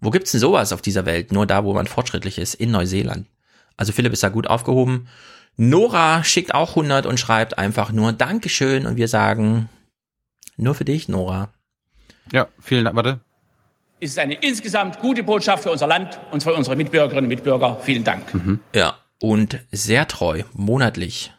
Wo 0.00 0.10
gibt's 0.10 0.32
denn 0.32 0.40
sowas 0.40 0.72
auf 0.72 0.82
dieser 0.82 1.06
Welt? 1.06 1.32
Nur 1.32 1.46
da, 1.46 1.64
wo 1.64 1.72
man 1.72 1.86
fortschrittlich 1.86 2.38
ist, 2.38 2.54
in 2.54 2.70
Neuseeland. 2.70 3.28
Also 3.76 3.92
Philipp 3.92 4.12
ist 4.12 4.22
da 4.22 4.28
gut 4.28 4.46
aufgehoben. 4.46 5.08
Nora 5.56 6.24
schickt 6.24 6.54
auch 6.54 6.70
100 6.70 7.06
und 7.06 7.20
schreibt 7.20 7.58
einfach 7.58 7.92
nur 7.92 8.12
Dankeschön 8.12 8.86
und 8.86 8.96
wir 8.96 9.08
sagen 9.08 9.68
nur 10.56 10.74
für 10.74 10.84
dich, 10.84 11.08
Nora. 11.08 11.52
Ja, 12.32 12.48
vielen 12.60 12.84
Dank. 12.84 12.96
Warte. 12.96 13.20
Es 14.02 14.10
ist 14.10 14.18
eine 14.18 14.34
insgesamt 14.34 14.98
gute 14.98 15.22
Botschaft 15.22 15.62
für 15.62 15.70
unser 15.70 15.86
Land 15.86 16.18
und 16.32 16.42
für 16.42 16.52
unsere 16.52 16.74
Mitbürgerinnen 16.74 17.26
und 17.26 17.28
Mitbürger. 17.28 17.78
Vielen 17.82 18.02
Dank. 18.02 18.24
Ja, 18.74 18.96
und 19.20 19.60
sehr 19.70 20.08
treu, 20.08 20.42
monatlich. 20.54 21.32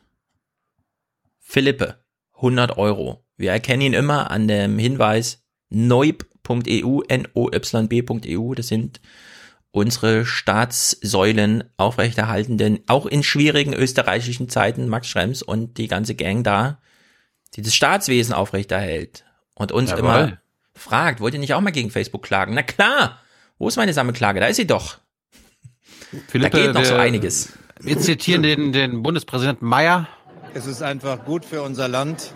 Philippe, 1.41 1.97
100 2.36 2.78
Euro. 2.78 3.26
Wir 3.36 3.52
erkennen 3.52 3.82
ihn 3.82 3.93
immer 3.93 4.32
an 4.32 4.47
dem 4.47 4.80
Hinweis 4.80 5.43
neub.eu, 5.71 7.02
n-o-y-b.eu. 7.06 8.54
Das 8.56 8.67
sind 8.69 9.02
unsere 9.71 10.26
Staatssäulen 10.26 11.65
aufrechterhaltenden, 11.76 12.80
auch 12.88 13.08
in 13.08 13.23
schwierigen 13.23 13.73
österreichischen 13.73 14.47
Zeiten, 14.47 14.88
Max 14.88 15.08
Schrems 15.08 15.43
und 15.43 15.78
die 15.78 15.89
ganze 15.89 16.15
Gang 16.15 16.45
da, 16.45 16.80
die 17.56 17.62
das 17.62 17.76
Staatswesen 17.76 18.34
aufrechterhält 18.34 19.26
und 19.54 19.73
uns 19.73 19.89
Jawohl. 19.89 19.99
immer 19.99 20.42
fragt, 20.73 21.19
wollt 21.19 21.33
ihr 21.33 21.39
nicht 21.39 21.53
auch 21.53 21.62
mal 21.62 21.71
gegen 21.71 21.91
Facebook 21.91 22.23
klagen? 22.23 22.53
Na 22.53 22.63
klar, 22.63 23.19
wo 23.57 23.67
ist 23.67 23.77
meine 23.77 23.93
Sammelklage? 23.93 24.39
Da 24.39 24.47
ist 24.47 24.57
sie 24.57 24.67
doch. 24.67 24.97
da 26.31 26.49
geht 26.49 26.73
noch 26.73 26.86
so 26.86 26.95
einiges. 26.95 27.53
Wir 27.79 27.99
zitieren 27.99 28.43
den, 28.43 28.71
den 28.71 29.03
Bundespräsidenten 29.03 29.65
Mayer. 29.65 30.07
Es 30.53 30.65
ist 30.65 30.81
einfach 30.81 31.25
gut 31.25 31.45
für 31.45 31.62
unser 31.62 31.88
Land. 31.88 32.33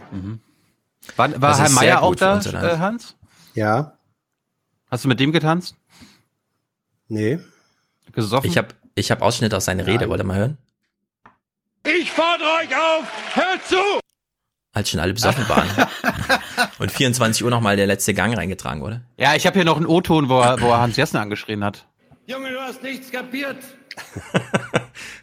War, 1.16 1.32
war 1.42 1.50
Das 1.50 1.60
Herr 1.60 1.70
Mayer 1.70 2.02
auch 2.02 2.16
da, 2.16 2.40
äh, 2.40 2.78
Hans? 2.78 3.16
Ja. 3.54 3.98
Hast 4.90 5.04
du 5.04 5.08
mit 5.08 5.20
dem 5.20 5.32
getanzt? 5.32 5.76
Nee. 7.08 7.40
Gesoffen? 8.12 8.50
Ich 8.50 8.58
habe 8.58 8.70
ich 8.96 9.12
hab 9.12 9.22
Ausschnitt 9.22 9.54
aus 9.54 9.66
seiner 9.66 9.86
Rede, 9.86 10.10
wollt 10.10 10.22
ihr 10.22 10.24
mal 10.24 10.38
hören? 10.38 10.58
Ich 11.86 12.12
fordere 12.12 12.48
euch 12.62 12.76
auf, 12.76 13.36
hört 13.36 13.66
zu! 13.66 14.07
Als 14.74 14.90
schon 14.90 15.00
alle 15.00 15.14
besoffen 15.14 15.48
waren. 15.50 15.68
Und 16.80 16.92
24 16.92 17.44
Uhr 17.44 17.50
nochmal 17.50 17.76
der 17.78 17.88
letzte 17.88 18.14
Gang 18.14 18.36
reingetragen 18.38 18.82
wurde. 18.82 19.04
Ja, 19.18 19.36
ich 19.36 19.46
habe 19.48 19.56
hier 19.56 19.66
noch 19.66 19.78
einen 19.78 19.86
O-Ton, 19.88 20.30
wo 20.30 20.40
er, 20.40 20.62
wo 20.62 20.70
er 20.70 20.80
Hans 20.80 20.98
Jessen 20.98 21.18
angeschrien 21.18 21.64
hat. 21.64 21.88
Junge, 22.28 22.52
du 22.52 22.60
hast 22.60 22.84
nichts 22.84 23.12
kapiert. 23.12 23.58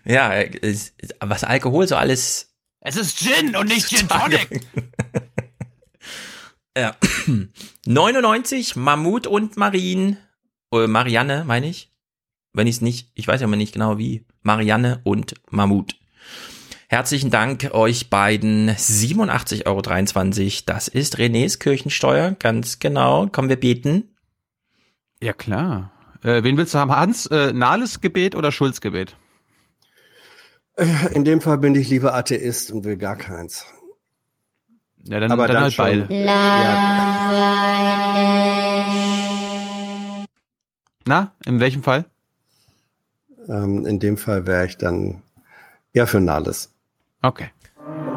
Ja, 0.07 0.33
es- 0.35 0.93
was 1.21 1.45
Alkohol 1.45 1.89
so 1.89 1.97
alles. 1.97 2.55
Es 2.81 2.97
ist 2.97 3.19
Gin 3.19 3.57
und 3.57 3.69
nicht 3.69 3.89
Gin 3.89 4.07
Tonic. 4.09 4.61
Ja. 6.77 6.97
99, 7.87 8.75
Mammut 8.77 9.27
und 9.29 9.57
Marien. 9.57 10.17
Äh, 10.73 10.89
Marianne, 10.89 11.45
meine 11.47 11.69
ich. 11.69 11.93
Wenn 12.53 12.67
ich 12.67 12.77
es 12.77 12.81
nicht, 12.81 13.11
ich 13.15 13.29
weiß 13.29 13.41
ja 13.41 13.47
immer 13.47 13.57
nicht 13.57 13.73
genau 13.73 13.97
wie. 13.97 14.27
Marianne 14.43 15.01
und 15.05 15.35
Mammut. 15.51 15.95
Herzlichen 16.89 17.31
Dank 17.31 17.71
euch 17.73 18.11
beiden. 18.11 18.71
87,23 18.71 19.67
Euro. 19.67 19.83
Das 20.67 20.89
ist 20.89 21.17
Renés 21.19 21.59
Kirchensteuer. 21.59 22.33
Ganz 22.39 22.79
genau. 22.79 23.27
Kommen 23.27 23.49
wir 23.49 23.57
beten. 23.59 24.15
Ja, 25.23 25.33
klar. 25.33 25.91
Äh, 26.23 26.43
wen 26.43 26.57
willst 26.57 26.75
du 26.75 26.79
haben? 26.79 26.95
Hans, 26.95 27.27
äh, 27.27 27.53
Nahles 27.53 28.01
Gebet 28.01 28.35
oder 28.35 28.53
Schulz 28.53 28.81
Gebet? 28.81 29.17
Äh, 30.77 30.87
In 31.15 31.25
dem 31.25 31.41
Fall 31.41 31.59
bin 31.59 31.75
ich 31.75 31.89
lieber 31.89 32.15
Atheist 32.15 32.71
und 32.71 32.85
will 32.85 32.97
gar 32.97 33.17
keins. 33.17 33.67
Ja, 35.05 35.21
dann, 35.21 35.31
Aber 35.33 35.47
dann, 35.47 35.55
dann 35.55 35.63
halt 35.65 35.73
schon. 35.75 35.85
beide. 35.85 36.07
Na, 41.07 41.33
in 41.45 41.61
welchem 41.61 41.83
Fall? 41.83 42.07
Ähm, 43.49 43.85
in 43.85 43.99
dem 44.01 44.17
Fall 44.17 44.47
wäre 44.47 44.67
ich 44.67 44.79
dann 44.79 45.23
eher 45.93 46.07
für 46.07 46.21
Nahles. 46.21 46.74
Okay. 47.25 47.49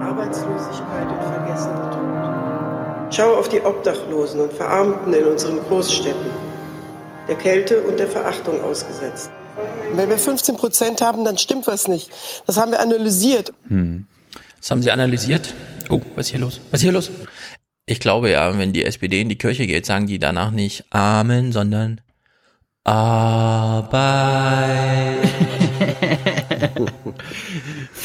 Arbeitslosigkeit 0.02 1.08
und 1.08 1.24
vergessener 1.24 1.92
Tod. 1.92 3.14
Schau 3.16 3.36
auf 3.36 3.48
die 3.48 3.62
Obdachlosen 3.62 4.42
und 4.42 4.52
Verarmten 4.52 5.14
in 5.14 5.24
unseren 5.24 5.60
Großstädten. 5.62 6.30
Der 7.30 7.38
Kälte 7.38 7.84
und 7.84 8.00
der 8.00 8.08
Verachtung 8.08 8.62
ausgesetzt. 8.62 9.32
Wenn 9.94 10.10
wir 10.10 10.18
15 10.18 10.58
Prozent 10.58 11.00
haben, 11.00 11.24
dann 11.24 11.38
stimmt 11.38 11.68
was 11.68 11.88
nicht. 11.88 12.12
Das 12.46 12.58
haben 12.58 12.72
wir 12.72 12.82
analysiert. 12.82 13.54
Das 14.60 14.72
haben 14.72 14.82
sie 14.82 14.92
analysiert. 14.92 15.54
Oh, 15.90 16.02
was 16.16 16.26
ist 16.26 16.32
hier 16.32 16.42
los? 16.42 16.60
Was 16.72 16.80
ist 16.80 16.84
hier 16.84 16.92
los? 16.92 17.10
Ich 17.86 18.02
glaube 18.02 18.30
ja, 18.30 18.58
wenn 18.58 18.74
die 18.74 18.84
SPD 18.84 19.22
in 19.22 19.30
die 19.30 19.38
Kirche 19.38 19.68
geht, 19.68 19.86
sagen 19.86 20.08
die 20.08 20.20
danach 20.20 20.52
nicht 20.52 20.84
Amen, 20.90 21.54
sondern 21.54 22.02
Arbeit. 22.84 23.88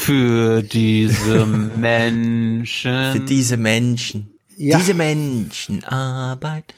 Für 0.05 0.61
diese 0.61 1.45
Menschen. 1.77 3.13
Für 3.13 3.19
diese 3.19 3.57
Menschen. 3.57 4.29
Ja. 4.57 4.77
Diese 4.77 4.93
Menschen. 4.93 5.83
Arbeit. 5.85 6.73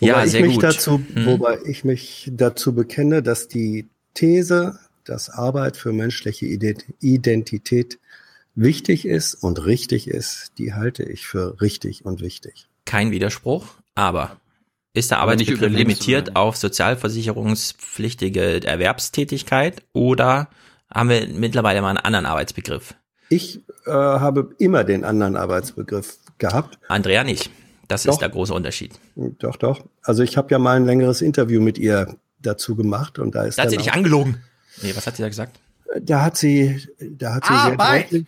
Wobei 0.00 0.12
ja, 0.12 0.24
ich 0.24 0.30
sehr 0.32 0.42
mich 0.42 0.54
gut. 0.54 0.64
dazu, 0.64 1.00
Hm. 1.14 1.26
wobei 1.26 1.58
ich 1.64 1.84
mich 1.84 2.30
dazu 2.34 2.74
bekenne, 2.74 3.22
dass 3.22 3.48
die 3.48 3.86
These, 4.14 4.78
dass 5.04 5.30
Arbeit 5.30 5.76
für 5.76 5.92
menschliche 5.92 6.46
Ident- 6.46 6.84
Identität 7.00 7.98
wichtig 8.54 9.06
ist 9.06 9.34
und 9.34 9.64
richtig 9.64 10.08
ist, 10.08 10.52
die 10.58 10.74
halte 10.74 11.04
ich 11.04 11.26
für 11.26 11.60
richtig 11.60 12.04
und 12.04 12.20
wichtig. 12.20 12.66
Kein 12.84 13.10
Widerspruch, 13.10 13.66
aber 13.94 14.36
Ist 14.92 15.10
der 15.12 15.20
Arbeitsbegriff 15.20 15.72
limitiert 15.72 16.36
auf 16.36 16.56
sozialversicherungspflichtige 16.56 18.64
Erwerbstätigkeit 18.66 19.82
oder 19.92 20.48
haben 20.92 21.08
wir 21.08 21.26
mittlerweile 21.28 21.82
mal 21.82 21.90
einen 21.90 21.98
anderen 21.98 22.26
Arbeitsbegriff? 22.26 22.94
Ich 23.28 23.60
äh, 23.86 23.90
habe 23.90 24.54
immer 24.58 24.84
den 24.84 25.04
anderen 25.04 25.36
Arbeitsbegriff 25.36 26.18
gehabt. 26.38 26.78
Andrea 26.88 27.24
nicht. 27.24 27.50
Das 27.88 28.02
Doch. 28.02 28.14
ist 28.14 28.18
der 28.20 28.28
große 28.28 28.52
Unterschied. 28.52 28.98
Doch, 29.14 29.56
doch. 29.56 29.84
Also 30.02 30.22
ich 30.22 30.36
habe 30.36 30.50
ja 30.50 30.58
mal 30.58 30.76
ein 30.76 30.86
längeres 30.86 31.22
Interview 31.22 31.60
mit 31.60 31.78
ihr 31.78 32.16
dazu 32.40 32.74
gemacht 32.76 33.18
und 33.18 33.34
da 33.34 33.44
ist 33.44 33.58
Da 33.58 33.62
hat 33.62 33.70
sie 33.70 33.76
dich 33.76 33.92
angelogen. 33.92 34.42
Nee, 34.82 34.92
was 34.94 35.06
hat 35.06 35.16
sie 35.16 35.22
da 35.22 35.28
gesagt? 35.28 35.58
Da 36.02 36.22
hat 36.22 36.36
sie, 36.36 36.80
da 37.00 37.36
hat 37.36 37.46
sie 37.46 37.52
sehr 37.52 37.62
Arbeit. 37.72 38.04
deutlich, 38.06 38.26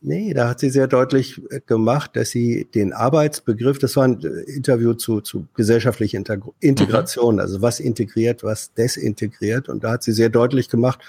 nee, 0.00 0.32
da 0.32 0.48
hat 0.48 0.60
sie 0.60 0.70
sehr 0.70 0.86
deutlich 0.86 1.42
äh, 1.50 1.60
gemacht, 1.60 2.12
dass 2.14 2.30
sie 2.30 2.66
den 2.72 2.92
Arbeitsbegriff, 2.92 3.78
das 3.78 3.96
war 3.96 4.04
ein 4.04 4.22
äh, 4.22 4.28
Interview 4.50 4.94
zu, 4.94 5.20
zu 5.20 5.46
gesellschaftlicher 5.54 6.18
Integ- 6.18 6.52
Integration, 6.60 7.40
also 7.40 7.60
was 7.60 7.80
integriert, 7.80 8.42
was 8.44 8.72
desintegriert. 8.74 9.68
Und 9.68 9.84
da 9.84 9.90
hat 9.90 10.04
sie 10.04 10.12
sehr 10.12 10.28
deutlich 10.30 10.68
gemacht, 10.70 11.00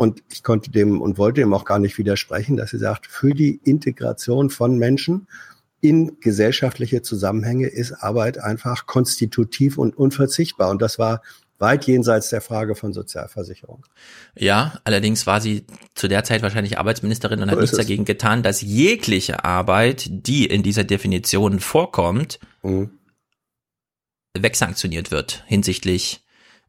und 0.00 0.22
ich 0.32 0.42
konnte 0.42 0.70
dem 0.70 1.02
und 1.02 1.18
wollte 1.18 1.42
dem 1.42 1.52
auch 1.52 1.66
gar 1.66 1.78
nicht 1.78 1.98
widersprechen, 1.98 2.56
dass 2.56 2.70
sie 2.70 2.78
sagt, 2.78 3.06
für 3.06 3.34
die 3.34 3.60
Integration 3.64 4.48
von 4.48 4.78
Menschen 4.78 5.28
in 5.82 6.18
gesellschaftliche 6.20 7.02
Zusammenhänge 7.02 7.66
ist 7.66 7.92
Arbeit 7.92 8.38
einfach 8.38 8.86
konstitutiv 8.86 9.76
und 9.76 9.94
unverzichtbar. 9.94 10.70
Und 10.70 10.80
das 10.80 10.98
war 10.98 11.20
weit 11.58 11.86
jenseits 11.86 12.30
der 12.30 12.40
Frage 12.40 12.76
von 12.76 12.94
Sozialversicherung. 12.94 13.84
Ja, 14.34 14.80
allerdings 14.84 15.26
war 15.26 15.42
sie 15.42 15.66
zu 15.94 16.08
der 16.08 16.24
Zeit 16.24 16.40
wahrscheinlich 16.40 16.78
Arbeitsministerin 16.78 17.42
und 17.42 17.50
So 17.50 17.52
hat 17.52 17.60
nichts 17.60 17.76
dagegen 17.76 18.06
getan, 18.06 18.42
dass 18.42 18.62
jegliche 18.62 19.44
Arbeit, 19.44 20.06
die 20.10 20.46
in 20.46 20.62
dieser 20.62 20.84
Definition 20.84 21.60
vorkommt, 21.60 22.40
Mhm. 22.62 22.88
wegsanktioniert 24.34 25.10
wird 25.10 25.44
hinsichtlich, 25.46 26.22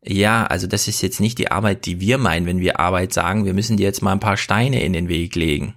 ja, 0.04 0.46
also 0.46 0.68
das 0.68 0.88
ist 0.88 1.02
jetzt 1.02 1.20
nicht 1.20 1.38
die 1.38 1.52
Arbeit, 1.52 1.86
die 1.86 2.00
wir 2.00 2.18
meinen, 2.18 2.46
wenn 2.46 2.60
wir 2.60 2.80
Arbeit 2.80 3.14
sagen, 3.14 3.46
wir 3.46 3.54
müssen 3.54 3.78
dir 3.78 3.84
jetzt 3.84 4.02
mal 4.02 4.14
ein 4.14 4.20
paar 4.20 4.38
Steine 4.38 4.84
in 4.84 4.94
den 4.94 5.10
Weg 5.10 5.36
legen. 5.36 5.76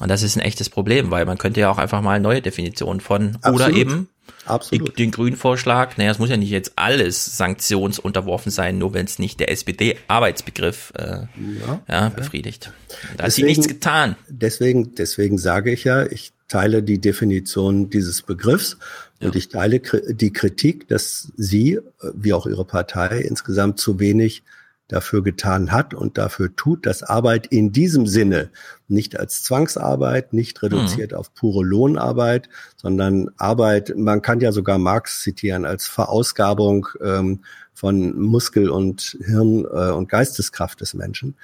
Und 0.00 0.08
das 0.08 0.22
ist 0.22 0.36
ein 0.36 0.40
echtes 0.40 0.70
Problem, 0.70 1.10
weil 1.10 1.24
man 1.24 1.38
könnte 1.38 1.60
ja 1.60 1.70
auch 1.70 1.78
einfach 1.78 2.00
mal 2.00 2.20
neue 2.20 2.42
Definitionen 2.42 3.00
von 3.00 3.36
oder 3.42 3.66
Absolut. 3.66 3.76
eben 3.76 4.08
Absolut. 4.46 4.98
den 4.98 5.10
grünen 5.10 5.36
Vorschlag, 5.36 5.96
naja, 5.96 6.10
es 6.10 6.18
muss 6.18 6.30
ja 6.30 6.36
nicht 6.36 6.50
jetzt 6.50 6.72
alles 6.76 7.36
sanktionsunterworfen 7.36 8.50
sein, 8.50 8.78
nur 8.78 8.92
wenn 8.92 9.06
es 9.06 9.18
nicht 9.18 9.40
der 9.40 9.50
SPD-Arbeitsbegriff 9.50 10.92
äh, 10.96 11.26
ja, 11.60 11.82
ja. 11.88 12.08
befriedigt. 12.08 12.72
Da 13.16 13.24
hat 13.24 13.32
sie 13.32 13.44
nichts 13.44 13.68
getan. 13.68 14.16
Deswegen, 14.28 14.94
deswegen 14.94 15.38
sage 15.38 15.72
ich 15.72 15.84
ja, 15.84 16.04
ich 16.06 16.32
teile 16.48 16.82
die 16.82 17.00
Definition 17.00 17.90
dieses 17.90 18.22
Begriffs 18.22 18.78
und 19.24 19.36
ich 19.36 19.48
teile 19.48 19.80
die 19.80 20.32
Kritik, 20.32 20.88
dass 20.88 21.32
sie, 21.36 21.74
äh, 21.74 21.82
wie 22.14 22.32
auch 22.32 22.46
ihre 22.46 22.64
Partei, 22.64 23.18
insgesamt 23.20 23.78
zu 23.78 23.98
wenig 23.98 24.42
dafür 24.88 25.22
getan 25.22 25.72
hat 25.72 25.94
und 25.94 26.18
dafür 26.18 26.54
tut, 26.54 26.84
dass 26.84 27.02
Arbeit 27.02 27.46
in 27.46 27.72
diesem 27.72 28.06
Sinne 28.06 28.50
nicht 28.86 29.18
als 29.18 29.42
Zwangsarbeit, 29.42 30.34
nicht 30.34 30.62
reduziert 30.62 31.14
auf 31.14 31.32
pure 31.34 31.64
Lohnarbeit, 31.64 32.50
sondern 32.76 33.30
Arbeit, 33.38 33.94
man 33.96 34.20
kann 34.20 34.40
ja 34.40 34.52
sogar 34.52 34.78
Marx 34.78 35.22
zitieren, 35.22 35.64
als 35.64 35.86
Verausgabung 35.86 36.86
ähm, 37.00 37.40
von 37.72 38.20
Muskel 38.20 38.68
und 38.68 39.16
Hirn 39.24 39.64
äh, 39.64 39.90
und 39.90 40.10
Geisteskraft 40.10 40.82
des 40.82 40.92
Menschen, 40.92 41.36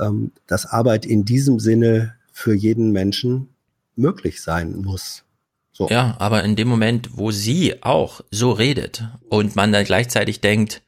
ähm, 0.00 0.32
dass 0.46 0.66
Arbeit 0.66 1.06
in 1.06 1.24
diesem 1.24 1.60
Sinne 1.60 2.14
für 2.32 2.54
jeden 2.54 2.90
Menschen 2.90 3.48
möglich 3.94 4.42
sein 4.42 4.76
muss. 4.76 5.24
So. 5.78 5.88
Ja, 5.88 6.16
aber 6.18 6.42
in 6.42 6.56
dem 6.56 6.66
Moment, 6.66 7.10
wo 7.16 7.30
sie 7.30 7.84
auch 7.84 8.20
so 8.32 8.50
redet 8.50 9.04
und 9.28 9.54
man 9.54 9.70
dann 9.72 9.84
gleichzeitig 9.84 10.40
denkt, 10.40 10.82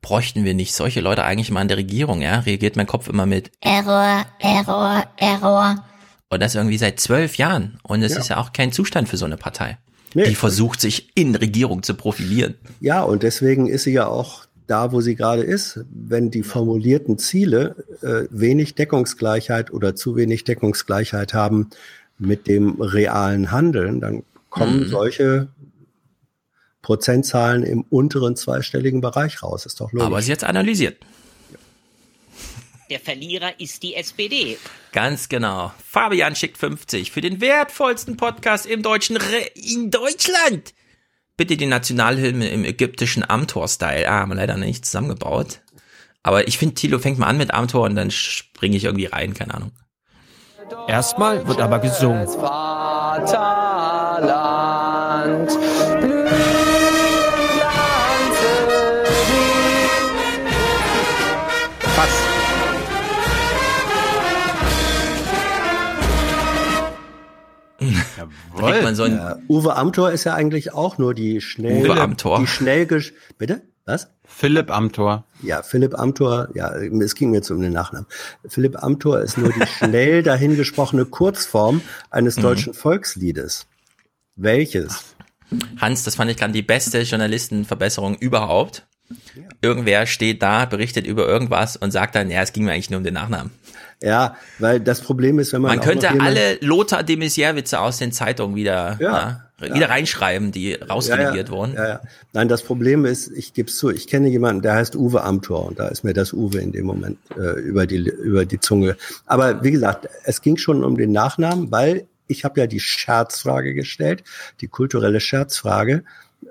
bräuchten 0.00 0.44
wir 0.46 0.54
nicht 0.54 0.74
solche 0.74 1.02
Leute 1.02 1.24
eigentlich 1.24 1.50
mal 1.50 1.60
in 1.60 1.68
der 1.68 1.76
Regierung, 1.76 2.22
ja, 2.22 2.38
reagiert 2.40 2.74
mein 2.74 2.86
Kopf 2.86 3.06
immer 3.08 3.26
mit 3.26 3.50
Error, 3.60 4.24
Error, 4.38 5.04
Error. 5.18 5.84
und 6.30 6.40
das 6.42 6.54
irgendwie 6.54 6.78
seit 6.78 6.98
zwölf 7.00 7.36
Jahren 7.36 7.78
und 7.82 8.02
es 8.02 8.14
Ja. 8.14 8.20
ist 8.20 8.28
ja 8.28 8.36
auch 8.38 8.54
kein 8.54 8.72
Zustand 8.72 9.10
für 9.10 9.18
so 9.18 9.26
eine 9.26 9.36
Partei. 9.36 9.76
Nee. 10.14 10.24
Die 10.24 10.34
versucht 10.34 10.80
sich 10.80 11.10
in 11.14 11.34
Regierung 11.34 11.82
zu 11.82 11.92
profilieren. 11.92 12.54
Ja, 12.80 13.02
und 13.02 13.22
deswegen 13.22 13.66
ist 13.66 13.84
sie 13.84 13.92
ja 13.92 14.06
auch 14.06 14.46
da, 14.66 14.90
wo 14.90 15.02
sie 15.02 15.16
gerade 15.16 15.42
ist. 15.42 15.80
Wenn 15.90 16.30
die 16.30 16.42
formulierten 16.44 17.18
Ziele 17.18 17.76
äh, 18.00 18.22
wenig 18.30 18.74
Deckungsgleichheit 18.74 19.70
oder 19.70 19.94
zu 19.96 20.16
wenig 20.16 20.44
Deckungsgleichheit 20.44 21.34
haben 21.34 21.68
mit 22.18 22.46
dem 22.48 22.80
realen 22.80 23.50
Handeln, 23.50 24.00
dann 24.00 24.22
kommen 24.50 24.80
Mhm. 24.80 24.88
solche 24.88 25.48
Prozentzahlen 26.82 27.62
im 27.62 27.82
unteren 27.82 28.36
zweistelligen 28.36 29.00
Bereich 29.00 29.42
raus. 29.42 29.66
Ist 29.66 29.80
doch 29.80 29.92
logisch. 29.92 30.06
Aber 30.06 30.22
sie 30.22 30.32
hat's 30.32 30.44
analysiert. 30.44 30.98
Der 32.88 32.98
Verlierer 33.00 33.60
ist 33.60 33.82
die 33.84 33.94
SPD. 33.94 34.58
Ganz 34.92 35.28
genau. 35.28 35.72
Fabian 35.86 36.34
schickt 36.34 36.58
50 36.58 37.12
für 37.12 37.20
den 37.20 37.40
wertvollsten 37.40 38.16
Podcast 38.16 38.66
im 38.66 38.82
deutschen 38.82 39.16
Re 39.16 39.42
in 39.54 39.90
Deutschland. 39.92 40.74
Bitte 41.36 41.56
die 41.56 41.66
Nationalhymne 41.66 42.48
im 42.48 42.64
ägyptischen 42.64 43.28
Amtor-Style. 43.28 44.08
Ah, 44.08 44.20
haben 44.20 44.30
wir 44.32 44.36
leider 44.36 44.56
nicht 44.56 44.84
zusammengebaut. 44.84 45.60
Aber 46.22 46.48
ich 46.48 46.58
finde, 46.58 46.74
Tilo 46.74 46.98
fängt 46.98 47.18
mal 47.18 47.28
an 47.28 47.38
mit 47.38 47.54
Amtor 47.54 47.84
und 47.84 47.94
dann 47.94 48.10
springe 48.10 48.76
ich 48.76 48.84
irgendwie 48.84 49.06
rein, 49.06 49.34
keine 49.34 49.54
Ahnung. 49.54 49.72
Erstmal 50.88 51.46
wird 51.46 51.60
aber 51.60 51.78
gesungen. 51.78 52.26
Vaterland. 52.26 53.49
Kriegt 68.60 68.82
man 68.84 68.94
so 68.94 69.02
ein 69.04 69.12
ja, 69.16 69.38
Uwe 69.48 69.76
Amthor 69.76 70.10
ist 70.10 70.24
ja 70.24 70.34
eigentlich 70.34 70.72
auch 70.72 70.98
nur 70.98 71.14
die 71.14 71.40
schnell, 71.40 71.84
Uwe 71.88 72.00
Amthor. 72.00 72.38
die 72.40 72.46
schnell, 72.46 72.84
gesch- 72.84 73.12
bitte? 73.38 73.62
Was? 73.86 74.08
Philipp 74.24 74.70
Amthor. 74.70 75.24
Ja, 75.42 75.62
Philipp 75.62 75.98
Amthor, 75.98 76.48
ja, 76.54 76.72
es 76.76 77.14
ging 77.14 77.34
jetzt 77.34 77.50
um 77.50 77.60
den 77.60 77.72
Nachnamen. 77.72 78.06
Philipp 78.46 78.80
Amthor 78.82 79.20
ist 79.20 79.36
nur 79.38 79.50
die 79.52 79.66
schnell 79.66 80.22
dahingesprochene 80.24 81.06
Kurzform 81.06 81.80
eines 82.10 82.36
Mhm. 82.36 82.42
deutschen 82.42 82.74
Volksliedes. 82.74 83.66
Welches? 84.36 85.16
Hans, 85.80 86.04
das 86.04 86.14
fand 86.14 86.30
ich 86.30 86.36
gerade 86.36 86.52
die 86.52 86.62
beste 86.62 87.00
Journalistenverbesserung 87.00 88.14
überhaupt. 88.16 88.86
Irgendwer 89.60 90.06
steht 90.06 90.40
da, 90.42 90.66
berichtet 90.66 91.04
über 91.06 91.26
irgendwas 91.26 91.76
und 91.76 91.90
sagt 91.90 92.14
dann, 92.14 92.30
ja, 92.30 92.42
es 92.42 92.52
ging 92.52 92.64
mir 92.64 92.72
eigentlich 92.72 92.90
nur 92.90 92.98
um 92.98 93.04
den 93.04 93.14
Nachnamen. 93.14 93.50
Ja, 94.02 94.36
weil 94.58 94.80
das 94.80 95.02
Problem 95.02 95.38
ist, 95.38 95.52
wenn 95.52 95.60
man 95.60 95.76
Man 95.76 95.84
könnte 95.84 96.08
alle 96.20 96.58
Lothar 96.60 97.02
de 97.02 97.16
Maizière-Witze 97.16 97.80
aus 97.80 97.98
den 97.98 98.12
Zeitungen 98.12 98.56
wieder, 98.56 98.96
Ja, 98.98 99.42
ja, 99.60 99.66
ja. 99.66 99.74
wieder 99.74 99.90
reinschreiben, 99.90 100.52
die 100.52 100.74
rausredigiert 100.74 101.50
wurden. 101.50 101.74
Ja, 101.74 101.88
ja. 101.88 102.00
Nein, 102.32 102.48
das 102.48 102.62
Problem 102.62 103.04
ist, 103.04 103.30
ich 103.30 103.52
gebe 103.52 103.68
es 103.68 103.76
zu, 103.76 103.90
ich 103.90 104.06
kenne 104.06 104.28
jemanden, 104.28 104.62
der 104.62 104.74
heißt 104.74 104.96
Uwe 104.96 105.22
Amthor 105.22 105.66
und 105.66 105.78
da 105.78 105.88
ist 105.88 106.02
mir 106.02 106.14
das 106.14 106.32
Uwe 106.32 106.60
in 106.60 106.72
dem 106.72 106.86
Moment 106.86 107.18
äh, 107.36 107.60
über, 107.60 107.86
die, 107.86 107.98
über 107.98 108.46
die 108.46 108.58
Zunge. 108.58 108.96
Aber 109.26 109.62
wie 109.62 109.70
gesagt, 109.70 110.08
es 110.24 110.40
ging 110.40 110.56
schon 110.56 110.82
um 110.82 110.96
den 110.96 111.12
Nachnamen, 111.12 111.70
weil 111.70 112.06
ich 112.26 112.44
habe 112.44 112.60
ja 112.60 112.66
die 112.66 112.80
Scherzfrage 112.80 113.74
gestellt, 113.74 114.24
die 114.62 114.68
kulturelle 114.68 115.20
Scherzfrage. 115.20 116.04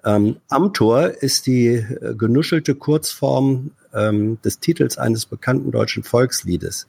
Ähm, 0.05 0.37
Amthor 0.49 1.09
ist 1.09 1.47
die 1.47 1.67
äh, 1.69 2.13
genuschelte 2.15 2.75
Kurzform 2.75 3.71
ähm, 3.93 4.39
des 4.43 4.59
Titels 4.59 4.99
eines 4.99 5.25
bekannten 5.25 5.71
deutschen 5.71 6.03
Volksliedes. 6.03 6.87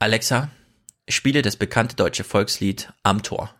Alexa, 0.00 0.50
spiele 1.08 1.42
das 1.42 1.56
bekannte 1.56 1.94
deutsche 1.94 2.24
Volkslied 2.24 2.92
Am 3.02 3.22
Tor. 3.22 3.54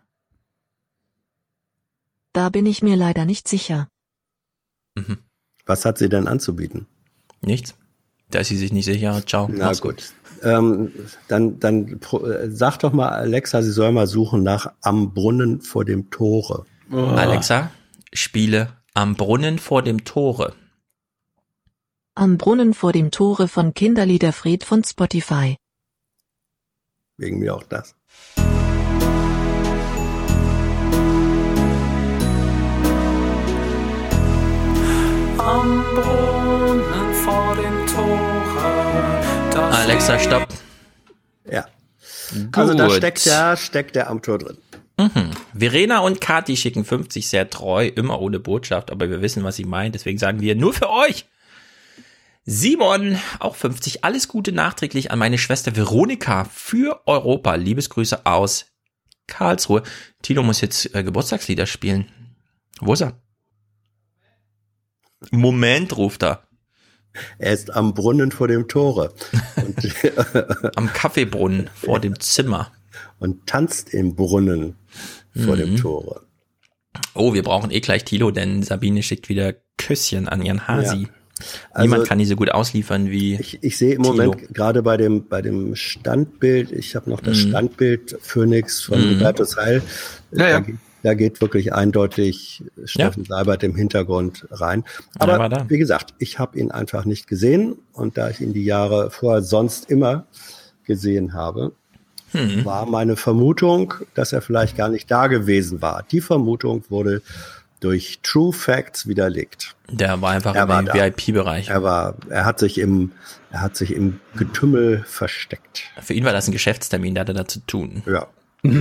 Da 2.33 2.49
bin 2.49 2.65
ich 2.65 2.81
mir 2.81 2.95
leider 2.95 3.25
nicht 3.25 3.47
sicher. 3.47 3.87
Was 5.65 5.85
hat 5.85 5.97
sie 5.99 6.09
denn 6.09 6.27
anzubieten? 6.27 6.87
Nichts. 7.41 7.75
Da 8.29 8.39
ist 8.39 8.47
sie 8.47 8.57
sich 8.57 8.73
nicht 8.73 8.85
sicher. 8.85 9.23
Ciao. 9.25 9.47
Na 9.51 9.67
Mach's 9.67 9.81
gut. 9.81 10.13
Ähm, 10.41 10.91
dann 11.27 11.59
dann 11.59 11.99
pro- 11.99 12.25
äh, 12.25 12.49
sag 12.49 12.77
doch 12.79 12.93
mal 12.93 13.09
Alexa, 13.09 13.61
sie 13.61 13.71
soll 13.71 13.91
mal 13.91 14.07
suchen 14.07 14.41
nach 14.41 14.73
am 14.81 15.13
Brunnen 15.13 15.61
vor 15.61 15.85
dem 15.85 16.09
Tore. 16.09 16.65
Alexa, 16.89 17.69
spiele 18.11 18.81
Am 18.95 19.15
Brunnen 19.15 19.59
vor 19.59 19.83
dem 19.83 20.03
Tore. 20.03 20.55
Am 22.15 22.37
Brunnen 22.37 22.73
vor 22.73 22.91
dem 22.91 23.11
Tore 23.11 23.47
von 23.47 23.73
Kinderliederfried 23.73 24.63
von 24.63 24.83
Spotify. 24.83 25.57
Wegen 27.21 27.37
mir 27.37 27.53
auch 27.53 27.61
das. 27.61 27.93
Am 35.37 35.83
Brunnen 35.93 37.13
vor 37.13 37.55
dem 37.55 37.85
Tore. 37.85 39.21
da 39.53 39.69
Alexa, 39.69 40.17
stopp. 40.17 40.47
Ja. 41.47 41.67
Also 42.53 42.73
da 42.73 42.87
Gut. 42.87 42.95
steckt 42.95 43.23
der, 43.27 43.55
steckt 43.55 43.95
der 43.95 44.09
am 44.09 44.23
Tor 44.23 44.39
drin. 44.39 44.57
Mhm. 44.97 45.29
Verena 45.53 45.99
und 45.99 46.21
Kati 46.21 46.57
schicken 46.57 46.83
50 46.83 47.29
sehr 47.29 47.51
treu, 47.51 47.85
immer 47.85 48.19
ohne 48.19 48.39
Botschaft, 48.39 48.89
aber 48.91 49.11
wir 49.11 49.21
wissen, 49.21 49.43
was 49.43 49.57
sie 49.57 49.65
meint. 49.65 49.93
Deswegen 49.93 50.17
sagen 50.17 50.41
wir 50.41 50.55
nur 50.55 50.73
für 50.73 50.89
euch. 50.89 51.27
Simon, 52.43 53.19
auch 53.39 53.55
50. 53.55 54.03
Alles 54.03 54.27
Gute 54.27 54.51
nachträglich 54.51 55.11
an 55.11 55.19
meine 55.19 55.37
Schwester 55.37 55.75
Veronika 55.75 56.45
für 56.45 57.01
Europa. 57.05 57.55
Liebesgrüße 57.55 58.25
aus 58.25 58.65
Karlsruhe. 59.27 59.83
Tilo 60.21 60.43
muss 60.43 60.61
jetzt 60.61 60.93
äh, 60.95 61.03
Geburtstagslieder 61.03 61.67
spielen. 61.67 62.11
Wo 62.79 62.93
ist 62.93 63.01
er? 63.01 63.21
Moment, 65.29 65.95
ruft 65.97 66.23
er. 66.23 66.47
Er 67.37 67.53
ist 67.53 67.71
am 67.71 67.93
Brunnen 67.93 68.31
vor 68.31 68.47
dem 68.47 68.67
Tore. 68.67 69.13
Am 70.75 70.91
Kaffeebrunnen 70.93 71.69
vor 71.75 71.99
dem 71.99 72.19
Zimmer. 72.19 72.71
Und 73.19 73.45
tanzt 73.47 73.93
im 73.93 74.15
Brunnen 74.15 74.77
vor 75.35 75.55
mhm. 75.55 75.59
dem 75.59 75.75
Tore. 75.77 76.25
Oh, 77.13 77.33
wir 77.33 77.43
brauchen 77.43 77.71
eh 77.71 77.81
gleich 77.81 78.03
Tilo, 78.03 78.31
denn 78.31 78.63
Sabine 78.63 79.03
schickt 79.03 79.29
wieder 79.29 79.53
Küsschen 79.77 80.27
an 80.27 80.41
ihren 80.41 80.67
Hasi. 80.67 81.03
Ja. 81.03 81.09
Also, 81.71 81.87
Niemand 81.87 82.07
kann 82.07 82.19
die 82.19 82.25
so 82.25 82.35
gut 82.35 82.51
ausliefern 82.51 83.09
wie. 83.09 83.35
Ich, 83.35 83.59
ich 83.61 83.77
sehe 83.77 83.95
im 83.95 84.03
Tilo. 84.03 84.15
Moment 84.15 84.53
gerade 84.53 84.83
bei 84.83 84.97
dem, 84.97 85.27
bei 85.27 85.41
dem 85.41 85.75
Standbild, 85.75 86.71
ich 86.71 86.95
habe 86.95 87.09
noch 87.09 87.21
das 87.21 87.37
mhm. 87.37 87.49
Standbild 87.49 88.17
Phoenix 88.21 88.81
von 88.81 88.99
mhm. 88.99 89.15
Hubertus 89.15 89.57
Heil. 89.57 89.81
Ja, 90.31 90.49
ja. 90.49 90.59
Da, 90.61 90.67
da 91.03 91.13
geht 91.13 91.41
wirklich 91.41 91.73
eindeutig 91.73 92.63
Steffen 92.85 93.23
ja. 93.23 93.35
Seibert 93.35 93.63
im 93.63 93.75
Hintergrund 93.75 94.47
rein. 94.51 94.83
Aber 95.17 95.37
ja, 95.37 95.69
wie 95.69 95.77
gesagt, 95.77 96.13
ich 96.19 96.39
habe 96.39 96.59
ihn 96.59 96.71
einfach 96.71 97.05
nicht 97.05 97.27
gesehen 97.27 97.75
und 97.93 98.17
da 98.17 98.29
ich 98.29 98.41
ihn 98.41 98.53
die 98.53 98.65
Jahre 98.65 99.09
vorher 99.09 99.41
sonst 99.41 99.89
immer 99.89 100.25
gesehen 100.85 101.33
habe, 101.33 101.73
hm. 102.31 102.63
war 102.65 102.85
meine 102.85 103.15
Vermutung, 103.15 103.93
dass 104.13 104.31
er 104.31 104.41
vielleicht 104.41 104.77
gar 104.77 104.89
nicht 104.89 105.09
da 105.09 105.27
gewesen 105.27 105.81
war. 105.81 106.03
Die 106.11 106.21
Vermutung 106.21 106.83
wurde 106.89 107.21
durch 107.81 108.19
True 108.23 108.53
Facts 108.53 109.07
widerlegt. 109.07 109.75
Der 109.89 110.21
war 110.21 110.31
einfach 110.31 110.55
er 110.55 110.63
im 110.63 110.87
VIP-Bereich. 110.87 111.67
Er 111.67 111.83
war, 111.83 112.15
er 112.29 112.45
hat 112.45 112.59
sich 112.59 112.77
im, 112.77 113.11
er 113.49 113.61
hat 113.61 113.75
sich 113.75 113.93
im 113.93 114.21
Getümmel 114.35 115.03
versteckt. 115.03 115.83
Für 116.01 116.13
ihn 116.13 116.23
war 116.23 116.31
das 116.31 116.47
ein 116.47 116.53
Geschäftstermin, 116.53 117.15
der 117.15 117.21
hatte 117.21 117.33
da 117.33 117.45
zu 117.45 117.59
tun. 117.59 118.03
Ja. 118.05 118.27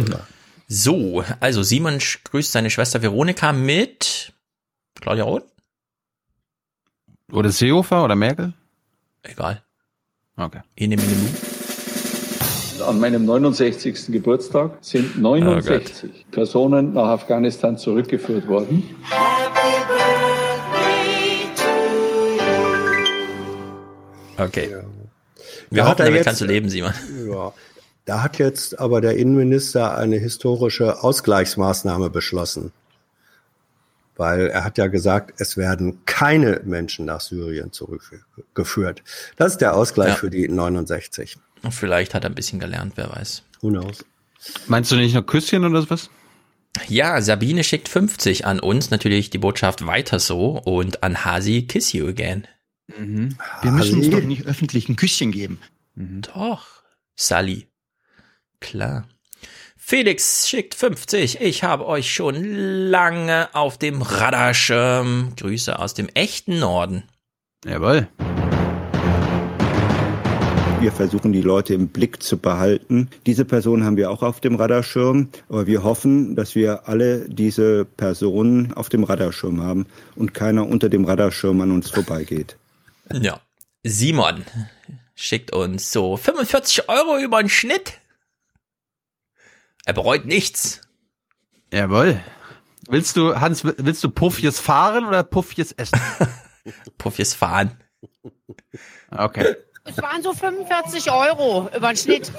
so, 0.69 1.25
also 1.41 1.63
Simon 1.63 1.99
grüßt 1.99 2.53
seine 2.53 2.71
Schwester 2.71 3.03
Veronika 3.03 3.53
mit 3.53 4.33
Claudia 5.01 5.25
Roth. 5.25 5.45
Oder 7.33 7.51
Seehofer 7.51 8.05
oder 8.05 8.17
Merkel? 8.17 8.53
Egal. 9.23 9.63
Okay. 10.37 10.61
In 10.75 10.91
dem 10.91 11.01
Menü 11.01 11.29
an 12.83 13.01
meinem 13.01 13.25
69. 13.25 14.07
Geburtstag 14.09 14.79
sind 14.81 15.21
69 15.21 16.11
oh 16.13 16.31
Personen 16.31 16.95
nach 16.95 17.09
Afghanistan 17.09 17.77
zurückgeführt 17.77 18.47
worden. 18.49 18.95
Okay. 24.37 24.77
Wir 25.71 25.85
hoffen, 25.85 25.99
damit 25.99 26.15
jetzt, 26.15 26.25
kannst 26.25 26.41
du 26.41 26.47
leben, 26.47 26.69
Simon. 26.69 26.93
Ja. 27.29 27.53
Da 28.05 28.23
hat 28.23 28.39
jetzt 28.39 28.79
aber 28.81 29.01
der 29.01 29.17
Innenminister 29.17 29.97
eine 29.97 30.17
historische 30.17 31.03
Ausgleichsmaßnahme 31.03 32.11
beschlossen. 32.11 32.73
Weil 34.17 34.49
er 34.49 34.65
hat 34.65 34.79
ja 34.79 34.89
gesagt, 34.89 35.41
es 35.41 35.57
werden 35.57 36.05
keine 36.07 36.61
Menschen 36.65 37.07
nach 37.07 37.21
Syrien 37.21 37.73
zurückgeführt. 37.73 39.03
Das 39.37 39.53
ist 39.53 39.61
der 39.61 39.75
Ausgleich 39.75 40.09
ja. 40.09 40.15
für 40.17 40.29
die 40.31 40.49
69. 40.49 41.39
Vielleicht 41.71 42.15
hat 42.15 42.25
er 42.25 42.31
ein 42.31 42.35
bisschen 42.35 42.61
gelernt, 42.61 42.95
wer 42.97 43.11
weiß. 43.11 43.43
Who 43.61 43.69
knows? 43.69 44.05
Meinst 44.67 44.91
du 44.91 44.97
nicht 44.97 45.15
noch 45.15 45.27
Küsschen 45.27 45.65
oder 45.65 45.89
was? 45.91 46.11
Ja, 46.89 47.21
Sabine 47.21 47.65
schickt 47.65 47.89
50 47.89 48.47
an 48.47 48.61
uns, 48.61 48.91
natürlich 48.91 49.31
die 49.31 49.39
Botschaft 49.39 49.85
weiter 49.87 50.19
so 50.19 50.59
und 50.59 51.03
an 51.03 51.25
Hasi 51.25 51.63
Kiss 51.63 51.93
You 51.93 52.09
Again. 52.09 52.47
Mhm. 52.97 53.37
Wir 53.63 53.73
müssen 53.73 53.99
uns 53.99 54.11
doch 54.11 54.23
nicht 54.23 54.47
öffentlich 54.47 54.89
ein 54.89 54.97
Küsschen 54.97 55.33
geben. 55.33 55.59
Mhm. 55.95 56.23
Doch, 56.23 56.67
Sally. 57.17 57.69
Klar. 58.61 59.09
Felix 59.77 60.49
schickt 60.49 60.75
50. 60.75 61.41
Ich 61.41 61.65
habe 61.65 61.87
euch 61.87 62.15
schon 62.15 62.45
lange 62.45 63.49
auf 63.55 63.77
dem 63.77 64.03
Radarschirm. 64.03 65.33
Grüße 65.37 65.79
aus 65.79 65.95
dem 65.95 66.09
echten 66.11 66.61
Norden. 66.61 67.03
Jawohl. 67.65 68.09
Wir 70.81 70.93
versuchen 70.93 71.35
die 71.35 71.43
Leute 71.43 71.75
im 71.75 71.89
Blick 71.89 72.23
zu 72.23 72.39
behalten. 72.39 73.11
Diese 73.27 73.45
Person 73.45 73.85
haben 73.85 73.99
wir 73.99 74.11
auch 74.11 74.23
auf 74.23 74.41
dem 74.41 74.55
Radarschirm, 74.55 75.29
aber 75.51 75.67
wir 75.67 75.83
hoffen, 75.83 76.37
dass 76.37 76.55
wir 76.55 76.89
alle 76.89 77.29
diese 77.29 77.85
Personen 77.85 78.73
auf 78.73 78.89
dem 78.89 79.05
Radarschirm 79.05 79.63
haben 79.63 79.87
und 80.17 80.33
keiner 80.33 80.67
unter 80.67 80.89
dem 80.89 81.05
Radarschirm 81.05 81.61
an 81.61 81.71
uns 81.71 81.91
vorbeigeht. 81.91 82.57
Ja. 83.13 83.43
Simon 83.83 84.47
schickt 85.15 85.53
uns 85.53 85.93
so 85.93 86.17
45 86.17 86.89
Euro 86.89 87.19
über 87.19 87.43
den 87.43 87.51
Schnitt. 87.51 88.01
Er 89.85 89.93
bereut 89.93 90.25
nichts. 90.25 90.81
Jawohl. 91.71 92.21
Willst 92.89 93.19
du, 93.19 93.39
Hans, 93.39 93.65
willst 93.65 94.03
du 94.03 94.09
Puffjes 94.09 94.59
fahren 94.59 95.05
oder 95.05 95.25
Puffjes 95.25 95.73
essen? 95.73 96.01
Puffjes 96.97 97.35
fahren. 97.35 97.79
Okay. 99.11 99.57
Es 99.85 99.97
waren 99.99 100.23
so 100.23 100.33
45 100.33 101.11
Euro 101.11 101.69
über 101.75 101.89
den 101.89 101.97
Schnitt. 101.97 102.33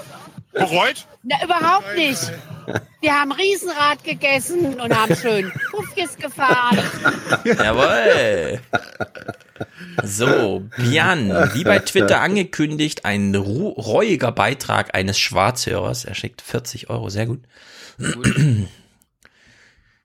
Bereut? 0.52 1.06
Na, 1.22 1.42
überhaupt 1.42 1.96
nicht. 1.96 2.30
Wir 3.00 3.14
haben 3.18 3.32
Riesenrad 3.32 4.04
gegessen 4.04 4.80
und 4.80 4.94
haben 4.94 5.16
schön 5.16 5.52
Puffkis 5.70 6.16
gefahren. 6.16 6.78
Jawohl. 7.44 8.60
So, 10.04 10.62
Björn, 10.76 11.30
wie 11.54 11.64
bei 11.64 11.78
Twitter 11.80 12.20
angekündigt, 12.20 13.04
ein 13.04 13.34
reuiger 13.34 14.32
Beitrag 14.32 14.94
eines 14.94 15.18
Schwarzhörers. 15.18 16.04
Er 16.04 16.14
schickt 16.14 16.42
40 16.42 16.90
Euro, 16.90 17.08
sehr 17.08 17.26
gut. 17.26 17.40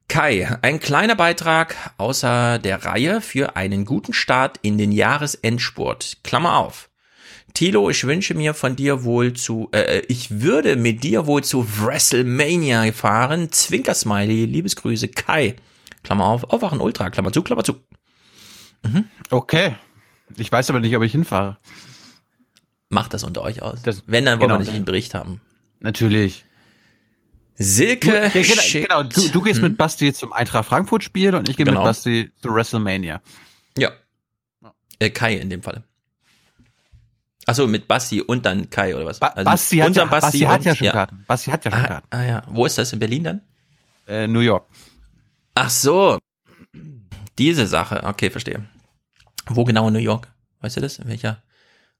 Kai, 0.08 0.58
ein 0.62 0.80
kleiner 0.80 1.16
Beitrag 1.16 1.76
außer 1.98 2.60
der 2.60 2.86
Reihe 2.86 3.22
für 3.22 3.56
einen 3.56 3.86
guten 3.86 4.14
Start 4.14 4.58
in 4.62 4.78
den 4.78 4.92
Jahresendspurt. 4.92 6.18
Klammer 6.24 6.58
auf. 6.58 6.87
Tilo, 7.58 7.90
ich 7.90 8.04
wünsche 8.04 8.36
mir 8.36 8.54
von 8.54 8.76
dir 8.76 9.04
wohl 9.04 9.34
zu, 9.34 9.70
äh, 9.72 10.04
ich 10.10 10.42
würde 10.42 10.76
mit 10.76 11.04
dir 11.04 11.26
wohl 11.26 11.44
zu 11.44 11.66
WrestleMania 11.82 12.92
fahren. 12.92 13.52
Zwinkersmiley, 13.52 14.46
Liebesgrüße, 14.46 15.08
Kai. 15.08 15.56
Klammer 16.04 16.26
auf, 16.26 16.44
Aufwachen 16.44 16.80
Ultra, 16.80 17.10
Klammer 17.10 17.32
zu, 17.32 17.42
Klammer 17.42 17.64
zu. 17.64 17.78
Mhm. 18.84 19.06
Okay. 19.32 19.76
Ich 20.36 20.52
weiß 20.52 20.70
aber 20.70 20.82
nicht, 20.82 20.96
ob 20.96 21.02
ich 21.02 21.12
hinfahre. 21.12 21.58
Macht 22.90 23.16
das 23.16 23.24
unter 23.24 23.42
euch 23.42 23.64
aus. 23.64 23.82
Das, 23.82 24.04
Wenn, 24.06 24.26
dann 24.26 24.40
wollen 24.40 24.50
genau, 24.50 24.60
wir 24.60 24.66
nicht 24.66 24.76
einen 24.76 24.86
Bericht 24.86 25.16
haben. 25.16 25.42
Natürlich. 25.80 26.46
Silke, 27.56 28.08
du, 28.08 28.14
ja, 28.14 28.30
genau, 28.30 29.02
genau, 29.02 29.02
du, 29.02 29.30
du 29.30 29.42
gehst 29.42 29.62
hm. 29.62 29.70
mit 29.70 29.78
Basti 29.80 30.14
zum 30.14 30.32
Eintracht 30.32 30.68
Frankfurt 30.68 31.04
Spiel 31.04 31.34
und 31.34 31.50
ich 31.50 31.58
gehe 31.58 31.66
genau. 31.66 31.80
mit 31.80 31.86
Basti 31.86 32.30
zu 32.40 32.54
WrestleMania. 32.54 33.20
Ja. 33.80 33.94
Äh, 35.00 35.10
Kai 35.10 35.38
in 35.38 35.50
dem 35.50 35.64
Fall. 35.64 35.84
Achso, 37.48 37.66
mit 37.66 37.88
Basti 37.88 38.22
und 38.22 38.46
dann 38.46 38.70
Kai 38.70 38.94
oder 38.94 39.06
was? 39.06 39.20
Ba 39.20 39.28
also 39.28 39.46
Basti, 39.46 39.78
hat 39.78 39.96
ja, 39.96 40.04
Basti, 40.04 40.26
Basti 40.26 40.40
hat 40.42 40.66
ja 40.66 40.76
schon 40.76 40.86
ja. 40.86 40.92
Karten. 40.92 41.24
Basti 41.28 41.50
hat 41.50 41.64
ja 41.64 41.72
schon 41.72 41.80
ah, 41.80 41.88
Karten. 41.88 42.08
Ah 42.10 42.24
ja. 42.24 42.44
Wo 42.48 42.66
ist 42.66 42.78
das? 42.78 42.92
In 42.92 43.00
Berlin 43.00 43.24
dann? 43.24 43.42
Äh, 44.06 44.28
New 44.28 44.42
York. 44.42 44.68
Ach 45.56 45.70
so. 45.70 46.20
Diese 47.38 47.66
Sache. 47.66 48.04
Okay, 48.04 48.30
verstehe. 48.30 48.66
Wo 49.48 49.64
genau 49.64 49.88
in 49.88 49.94
New 49.94 50.00
York? 50.00 50.28
Weißt 50.60 50.76
du 50.76 50.82
das? 50.82 51.00
In 51.00 51.08
welcher 51.08 51.42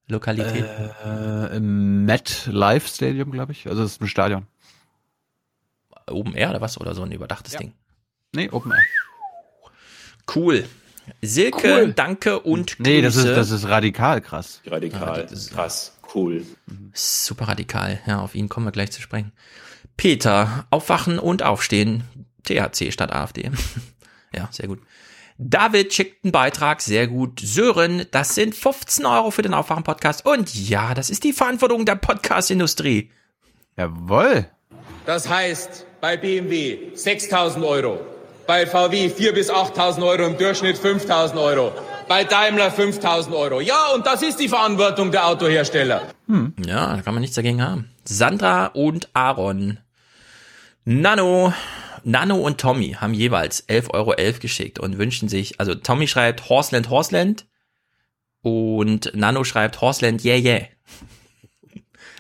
Lokalität? 0.08 0.66
Äh, 1.06 1.56
Im 1.56 2.04
Met 2.04 2.48
Live 2.52 2.88
Stadium, 2.88 3.32
glaube 3.32 3.54
ich. 3.54 3.68
Also 3.70 3.84
es 3.84 3.94
ist 3.94 4.02
ein 4.02 4.08
Stadion. 4.10 4.48
Open 6.08 6.34
Air 6.34 6.50
oder 6.50 6.62
was? 6.62 6.78
Oder 6.78 6.94
so 6.94 7.04
ein 7.04 7.12
überdachtes 7.14 7.54
ja. 7.54 7.60
Ding? 7.60 7.74
Nee, 8.36 8.50
Open 8.50 8.74
Air. 8.74 8.84
Cool. 10.36 10.68
Silke, 11.22 11.84
cool. 11.84 11.94
danke 11.94 12.40
und 12.40 12.80
Nee, 12.80 13.02
das 13.02 13.16
ist, 13.16 13.26
das 13.26 13.52
ist 13.52 13.68
radikal 13.68 14.22
krass. 14.22 14.62
Radikal, 14.66 15.22
ja, 15.22 15.24
ist 15.26 15.52
krass, 15.54 15.98
cool. 16.14 16.46
Super 16.94 17.48
radikal, 17.48 18.00
ja, 18.06 18.20
auf 18.20 18.36
ihn 18.36 18.50
kommen 18.50 18.66
wir 18.66 18.72
gleich 18.72 18.92
zu 18.92 19.02
sprechen. 19.02 19.32
Peter, 19.96 20.68
aufwachen 20.70 21.20
und 21.20 21.44
aufstehen. 21.44 22.04
THC 22.44 22.92
statt 22.92 23.12
AfD. 23.12 23.52
ja, 24.36 24.48
sehr 24.52 24.68
gut. 24.68 24.80
David 25.40 25.94
schickt 25.94 26.24
einen 26.24 26.32
Beitrag, 26.32 26.82
sehr 26.82 27.08
gut. 27.08 27.40
Sören, 27.40 28.06
das 28.12 28.34
sind 28.36 28.56
15 28.56 29.06
Euro 29.06 29.30
für 29.30 29.44
den 29.44 29.54
Aufwachen-Podcast. 29.54 30.26
Und 30.26 30.54
ja, 30.56 30.94
das 30.96 31.10
ist 31.10 31.24
die 31.24 31.34
Verantwortung 31.34 31.86
der 31.86 31.96
Podcast-Industrie. 31.96 33.12
Jawoll. 33.76 34.48
Das 35.06 35.30
heißt, 35.30 35.86
bei 36.02 36.18
BMW 36.18 36.96
6000 36.96 37.64
Euro 37.64 38.00
bei 38.48 38.66
VW 38.66 39.08
4.000 39.10 39.32
bis 39.34 39.52
8.000 39.52 40.04
Euro, 40.08 40.24
im 40.26 40.38
Durchschnitt 40.38 40.78
5.000 40.78 41.40
Euro. 41.42 41.72
Bei 42.08 42.24
Daimler 42.24 42.70
5.000 42.74 43.34
Euro. 43.36 43.60
Ja, 43.60 43.88
und 43.94 44.06
das 44.06 44.22
ist 44.24 44.40
die 44.40 44.48
Verantwortung 44.48 45.12
der 45.12 45.28
Autohersteller. 45.28 46.04
Hm. 46.28 46.54
Ja, 46.66 46.96
da 46.96 47.02
kann 47.02 47.14
man 47.14 47.22
nichts 47.22 47.36
dagegen 47.36 47.62
haben. 47.62 47.92
Sandra 48.06 48.68
und 48.68 49.10
Aaron. 49.14 49.80
Nano, 50.86 51.54
Nano 52.06 52.36
und 52.38 52.60
Tommy 52.62 52.94
haben 53.00 53.14
jeweils 53.14 53.68
11,11 53.68 53.90
Euro 53.94 54.14
geschickt 54.40 54.80
und 54.80 54.98
wünschen 54.98 55.28
sich, 55.28 55.60
also 55.60 55.76
Tommy 55.76 56.08
schreibt 56.08 56.48
Horseland, 56.48 56.90
Horseland 56.90 57.46
und 58.42 59.12
Nano 59.14 59.44
schreibt 59.44 59.82
Horseland, 59.82 60.24
yeah, 60.24 60.38
yeah. 60.38 60.62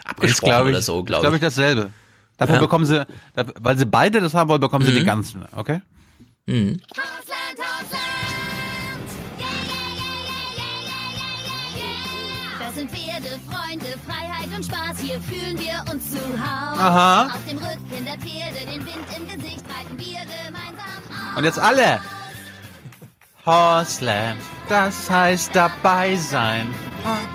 Abgesprochen 0.03 0.29
Ist, 0.29 0.41
glaub 0.41 0.63
ich, 0.65 0.69
oder 0.73 0.81
so, 0.81 0.99
ist, 0.99 1.05
glaube 1.05 1.21
glaub 1.21 1.33
ich. 1.33 1.37
ich 1.37 1.41
dasselbe. 1.45 1.91
Davon 2.37 2.55
Ja. 2.55 2.61
bekommen 2.61 2.85
sie, 2.85 3.05
weil 3.61 3.77
sie 3.77 3.85
beide 3.85 4.19
das 4.19 4.33
haben 4.33 4.49
wollen, 4.49 4.59
bekommen 4.59 4.85
sie 4.85 4.91
Mhm. 4.91 4.95
den 4.97 5.05
ganzen, 5.05 5.45
okay? 5.55 5.81
Mhm. 6.47 6.79
Das 12.59 12.75
sind 12.75 12.89
Pferde, 12.91 13.39
Freunde, 13.49 13.85
Freiheit 14.07 14.47
und 14.55 14.65
Spaß. 14.65 14.99
Hier 14.99 15.19
fühlen 15.21 15.57
wir 15.59 15.83
uns 15.91 16.11
zu 16.11 16.17
Hause. 16.19 16.81
Aha. 16.81 17.25
Auf 17.27 17.45
dem 17.49 17.57
Rücken 17.57 18.05
der 18.05 18.17
Pferde, 18.17 18.65
den 18.65 18.85
Wind 18.85 19.07
im 19.15 19.27
Gesicht, 19.27 19.63
reiten 19.69 19.97
wir 19.97 20.19
gemeinsam 20.19 21.03
auf. 21.31 21.37
Und 21.37 21.43
jetzt 21.43 21.59
alle. 21.59 21.99
Horseland, 23.45 24.41
das 24.67 25.09
heißt 25.09 25.51
dabei 25.55 26.17
sein, 26.17 26.67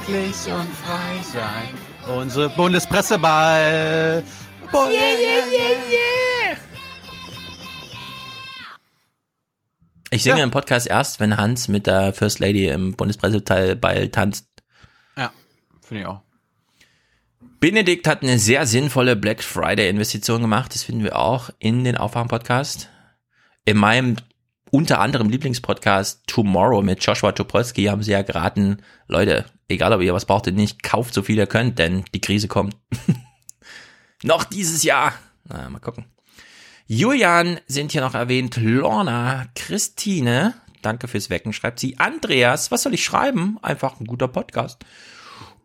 glücklich 0.06 0.36
und 0.52 0.68
frei 0.84 1.22
sein. 1.32 2.14
Unsere 2.18 2.50
Bundespresseball. 2.50 4.22
Bo- 4.70 4.84
Yeah, 4.90 4.92
yeah, 4.92 5.46
yeah, 5.50 5.70
yeah. 5.90 6.56
Ich 10.12 10.24
singe 10.24 10.42
im 10.42 10.50
Podcast 10.50 10.86
erst, 10.86 11.20
wenn 11.20 11.38
Hans 11.38 11.68
mit 11.68 11.86
der 11.86 12.12
First 12.12 12.38
Lady 12.38 12.68
im 12.68 12.92
Bundespresseteil 12.92 13.76
bei 13.76 14.08
tanzt. 14.08 14.46
Ja, 15.16 15.32
finde 15.80 16.02
ich 16.02 16.06
auch. 16.06 16.20
Benedikt 17.60 18.06
hat 18.06 18.22
eine 18.22 18.38
sehr 18.38 18.66
sinnvolle 18.66 19.16
Black 19.16 19.42
Friday 19.42 19.88
Investition 19.88 20.42
gemacht. 20.42 20.74
Das 20.74 20.82
finden 20.82 21.02
wir 21.02 21.18
auch 21.18 21.48
in 21.58 21.82
den 21.82 21.96
Aufwachen-Podcast. 21.96 22.90
In 23.64 23.78
meinem 23.78 24.16
unter 24.70 25.00
anderem 25.00 25.30
Lieblingspodcast 25.30 26.24
Tomorrow 26.26 26.82
mit 26.82 27.02
Joshua 27.02 27.32
Topolsky 27.32 27.84
haben 27.84 28.02
sie 28.02 28.12
ja 28.12 28.20
geraten, 28.20 28.82
Leute, 29.08 29.46
egal 29.68 29.94
ob 29.94 30.02
ihr 30.02 30.12
was 30.12 30.26
braucht 30.26 30.46
oder 30.46 30.56
nicht, 30.56 30.82
kauft 30.82 31.14
so 31.14 31.22
viel 31.22 31.38
ihr 31.38 31.46
könnt, 31.46 31.78
denn 31.78 32.04
die 32.14 32.20
Krise 32.20 32.48
kommt. 32.48 32.76
noch 34.22 34.44
dieses 34.44 34.82
Jahr. 34.82 35.14
Na, 35.48 35.70
mal 35.70 35.78
gucken. 35.78 36.04
Julian 36.95 37.59
sind 37.68 37.93
hier 37.93 38.03
noch 38.03 38.14
erwähnt, 38.14 38.59
Lorna, 38.59 39.47
Christine, 39.55 40.53
danke 40.82 41.09
fürs 41.09 41.30
Wecken, 41.30 41.55
schreibt 41.55 41.80
sie, 41.80 41.99
Andreas, 41.99 42.70
was 42.70 42.82
soll 42.82 42.93
ich 42.93 43.03
schreiben? 43.03 43.57
Einfach 43.62 43.99
ein 43.99 44.05
guter 44.05 44.28
Podcast. 44.28 44.84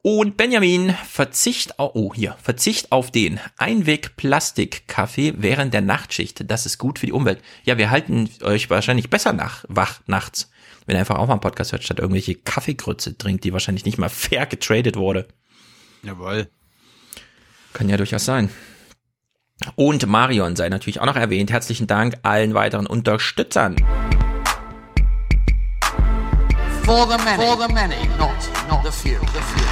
Und 0.03 0.37
Benjamin, 0.37 0.95
Verzicht 1.05 1.79
auf, 1.79 1.95
oh 1.95 2.13
hier, 2.13 2.37
Verzicht 2.41 2.93
auf 2.93 3.11
den 3.11 3.41
Einweg-Plastik-Kaffee 3.57 5.33
während 5.35 5.73
der 5.73 5.81
Nachtschicht. 5.81 6.49
Das 6.49 6.65
ist 6.65 6.77
gut 6.77 6.97
für 6.97 7.07
die 7.07 7.11
Umwelt. 7.11 7.41
Ja, 7.65 7.77
wir 7.77 7.89
halten 7.89 8.29
euch 8.41 8.69
wahrscheinlich 8.69 9.09
besser 9.09 9.33
nach, 9.33 9.65
wach 9.67 9.99
nachts, 10.05 10.49
wenn 10.85 10.95
ihr 10.95 11.01
einfach 11.01 11.17
auch 11.17 11.27
mal 11.27 11.33
einen 11.33 11.41
Podcast 11.41 11.73
hört, 11.73 11.83
statt 11.83 11.99
irgendwelche 11.99 12.35
Kaffeegrütze 12.35 13.17
trinkt, 13.17 13.43
die 13.43 13.51
wahrscheinlich 13.51 13.83
nicht 13.83 13.97
mal 13.97 14.07
fair 14.07 14.45
getradet 14.45 14.95
wurde. 14.95 15.27
Jawohl. 16.03 16.49
Kann 17.73 17.89
ja 17.89 17.97
durchaus 17.97 18.23
sein. 18.23 18.49
Und 19.75 20.05
Marion 20.05 20.55
sei 20.55 20.69
natürlich 20.69 20.99
auch 20.99 21.05
noch 21.05 21.15
erwähnt. 21.15 21.51
Herzlichen 21.51 21.87
Dank 21.87 22.15
allen 22.21 22.53
weiteren 22.53 22.85
Unterstützern. 22.87 23.75
For 26.83 27.05
the 27.07 27.17
many, 27.23 27.43
for 27.43 27.57
the 27.67 27.73
many, 27.73 27.95
not, 28.17 28.29
not 28.69 28.85
the 28.85 28.91
few, 28.91 29.19
the 29.19 29.41
few. 29.41 29.65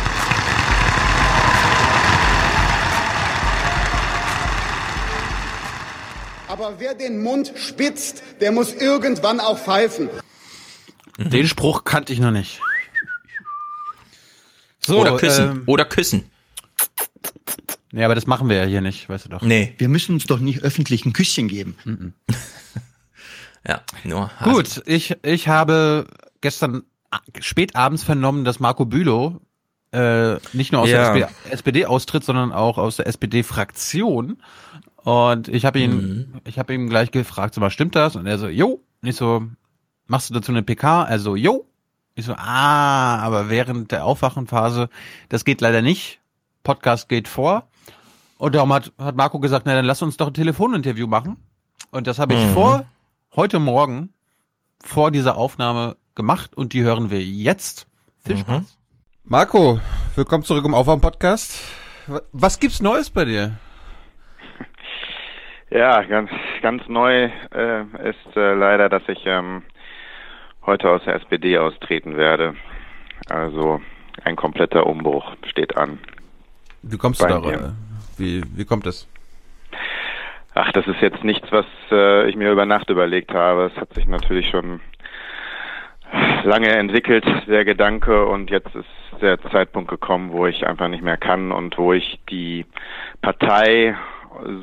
Aber 6.48 6.76
wer 6.80 6.94
den 6.94 7.22
Mund 7.24 7.54
spitzt, 7.56 8.24
der 8.42 8.52
muss 8.52 8.74
irgendwann 8.74 9.40
auch 9.40 9.58
pfeifen. 9.58 10.10
Den 11.18 11.48
Spruch 11.48 11.84
kannte 11.84 12.14
ich 12.14 12.20
noch 12.20 12.32
nicht. 12.32 12.60
So, 14.80 15.00
Oder 15.00 15.18
küssen. 15.18 15.50
ähm, 15.52 15.64
Oder 15.66 15.86
küssen. 15.86 16.30
Ja, 17.96 18.06
aber 18.06 18.16
das 18.16 18.28
machen 18.28 18.50
wir 18.50 18.58
ja 18.58 18.66
hier 18.66 18.82
nicht, 18.82 19.08
weißt 19.08 19.26
du 19.26 19.30
doch. 19.30 19.42
Nee. 19.42 19.74
Wir 19.78 19.88
müssen 19.88 20.14
uns 20.16 20.26
doch 20.26 20.40
nicht 20.40 20.62
öffentlich 20.64 21.06
ein 21.06 21.14
Küsschen 21.14 21.48
geben. 21.48 21.76
Ja, 23.68 23.82
nur. 24.04 24.30
Gut, 24.44 24.84
ich, 24.86 25.16
ich 25.24 25.48
habe 25.48 26.06
gestern 26.42 26.84
a- 27.10 27.18
spät 27.40 27.76
abends 27.76 28.04
vernommen, 28.04 28.46
dass 28.46 28.60
Marco 28.60 28.86
Bülow 28.86 29.42
äh, 29.92 30.36
nicht 30.54 30.72
nur 30.72 30.82
aus 30.82 30.90
Ja. 30.90 31.14
der 31.14 31.30
SPD, 31.30 31.52
SPD 31.52 31.86
austritt, 31.88 32.24
sondern 32.24 32.52
auch 32.52 32.78
aus 32.78 32.98
der 32.98 33.08
SPD-Fraktion. 33.08 34.38
Und 34.98 35.48
ich 35.48 35.66
habe 35.66 35.80
ihn, 35.80 35.96
Mhm. 35.96 36.42
ich 36.44 36.60
habe 36.60 36.76
ihn 36.76 36.90
gleich 36.90 37.10
gefragt, 37.10 37.56
so, 37.56 37.62
was 37.62 37.74
stimmt 37.74 37.96
das? 37.96 38.16
Und 38.16 38.28
er 38.28 38.38
so, 38.38 38.48
jo. 38.48 38.84
Und 39.02 39.08
ich 39.10 39.16
so, 39.16 39.48
machst 40.06 40.30
du 40.30 40.36
dazu 40.36 40.52
eine 40.52 40.62
PK? 40.62 41.02
Also, 41.04 41.36
jo. 41.36 41.66
Ich 42.14 42.26
so, 42.26 42.34
ah, 42.36 43.18
aber 43.18 43.50
während 43.50 43.92
der 43.92 44.06
Aufwachenphase, 44.06 44.90
das 45.30 45.44
geht 45.44 45.60
leider 45.62 45.82
nicht. 45.82 46.20
Podcast 46.64 47.10
geht 47.10 47.28
vor. 47.28 47.68
Und 48.38 48.56
darum 48.56 48.74
hat, 48.74 48.92
hat 49.00 49.16
Marco 49.16 49.40
gesagt, 49.40 49.66
na 49.66 49.74
dann 49.76 49.86
lass 49.86 50.02
uns 50.02 50.18
doch 50.18 50.28
ein 50.28 50.34
Telefoninterview 50.34 51.08
machen. 51.08 51.38
Und 51.92 52.08
das 52.08 52.20
habe 52.20 52.34
ich 52.34 52.40
Mhm. 52.46 52.54
vor, 52.54 52.86
heute 53.36 53.60
Morgen, 53.60 54.14
vor 54.84 55.12
dieser 55.12 55.38
Aufnahme 55.38 55.96
gemacht 56.16 56.56
und 56.56 56.74
die 56.74 56.84
hören 56.84 57.12
wir 57.12 57.22
jetzt. 57.22 57.88
Viel 58.26 58.38
Spaß. 58.38 58.78
Marco, 59.24 59.80
willkommen 60.16 60.44
zurück 60.44 60.66
im 60.66 60.74
Aufwärm-Podcast. 60.74 61.62
Was 62.32 62.60
gibt's 62.60 62.82
Neues 62.82 63.10
bei 63.10 63.26
dir? 63.26 63.58
Ja, 65.72 66.04
ganz, 66.04 66.30
ganz 66.62 66.84
neu 66.88 67.26
äh, 67.52 67.82
ist 68.10 68.36
äh, 68.36 68.54
leider, 68.54 68.88
dass 68.88 69.02
ich 69.08 69.20
ähm, 69.26 69.64
heute 70.66 70.90
aus 70.90 71.02
der 71.06 71.16
SPD 71.16 71.58
austreten 71.58 72.18
werde. 72.18 72.56
Also 73.30 73.82
ein 74.24 74.36
kompletter 74.36 74.86
Umbruch 74.86 75.26
steht 75.50 75.76
an. 75.76 76.00
Wie 76.84 76.98
kommst 76.98 77.22
Bei 77.22 77.28
du 77.34 77.42
da? 77.42 77.74
Wie, 78.18 78.44
wie 78.56 78.66
kommt 78.66 78.86
das? 78.86 79.08
Ach, 80.54 80.72
das 80.72 80.88
ist 80.88 81.02
jetzt 81.02 81.24
nichts, 81.24 81.52
was 81.52 81.66
äh, 81.92 82.30
ich 82.30 82.36
mir 82.36 82.52
über 82.52 82.66
Nacht 82.66 82.90
überlegt 82.90 83.34
habe. 83.34 83.72
Es 83.74 83.82
hat 83.82 83.94
sich 83.94 84.08
natürlich 84.08 84.50
schon 84.50 84.80
lange 86.44 86.70
entwickelt, 86.70 87.26
der 87.48 87.66
Gedanke, 87.66 88.26
und 88.26 88.50
jetzt 88.50 88.74
ist 88.74 89.22
der 89.22 89.42
Zeitpunkt 89.52 89.90
gekommen, 89.90 90.32
wo 90.32 90.46
ich 90.46 90.66
einfach 90.66 90.88
nicht 90.88 91.04
mehr 91.04 91.18
kann 91.18 91.52
und 91.52 91.78
wo 91.78 91.94
ich 91.94 92.20
die 92.30 92.66
Partei, 93.22 93.96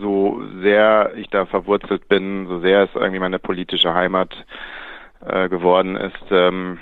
so 0.01 0.43
sehr 0.61 1.13
ich 1.17 1.29
da 1.29 1.47
verwurzelt 1.47 2.09
bin, 2.09 2.47
so 2.47 2.61
sehr 2.61 2.85
es 2.85 2.91
irgendwie 2.95 3.21
meine 3.21 3.39
politische 3.39 3.95
Heimat 3.95 4.35
äh, 5.27 5.49
geworden 5.49 5.97
ist, 5.97 6.25
ähm, 6.31 6.79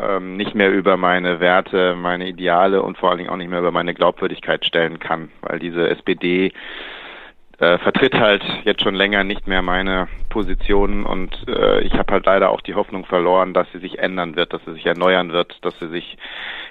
ähm, 0.00 0.36
nicht 0.36 0.54
mehr 0.54 0.72
über 0.72 0.96
meine 0.96 1.40
Werte, 1.40 1.94
meine 1.96 2.28
Ideale 2.28 2.82
und 2.82 2.98
vor 2.98 3.10
allen 3.10 3.18
Dingen 3.18 3.30
auch 3.30 3.36
nicht 3.36 3.50
mehr 3.50 3.60
über 3.60 3.72
meine 3.72 3.94
Glaubwürdigkeit 3.94 4.64
stellen 4.64 4.98
kann, 4.98 5.30
weil 5.42 5.58
diese 5.58 5.88
SPD 5.88 6.52
äh, 7.58 7.78
vertritt 7.78 8.14
halt 8.14 8.44
jetzt 8.64 8.82
schon 8.82 8.94
länger 8.94 9.24
nicht 9.24 9.46
mehr 9.46 9.62
meine 9.62 10.08
Positionen 10.28 11.04
und 11.04 11.36
äh, 11.48 11.80
ich 11.80 11.92
habe 11.94 12.12
halt 12.12 12.26
leider 12.26 12.50
auch 12.50 12.60
die 12.60 12.74
Hoffnung 12.74 13.04
verloren, 13.04 13.52
dass 13.52 13.66
sie 13.72 13.78
sich 13.78 13.98
ändern 13.98 14.36
wird, 14.36 14.52
dass 14.52 14.64
sie 14.64 14.74
sich 14.74 14.86
erneuern 14.86 15.32
wird, 15.32 15.64
dass 15.64 15.76
sie 15.80 15.88
sich 15.88 16.16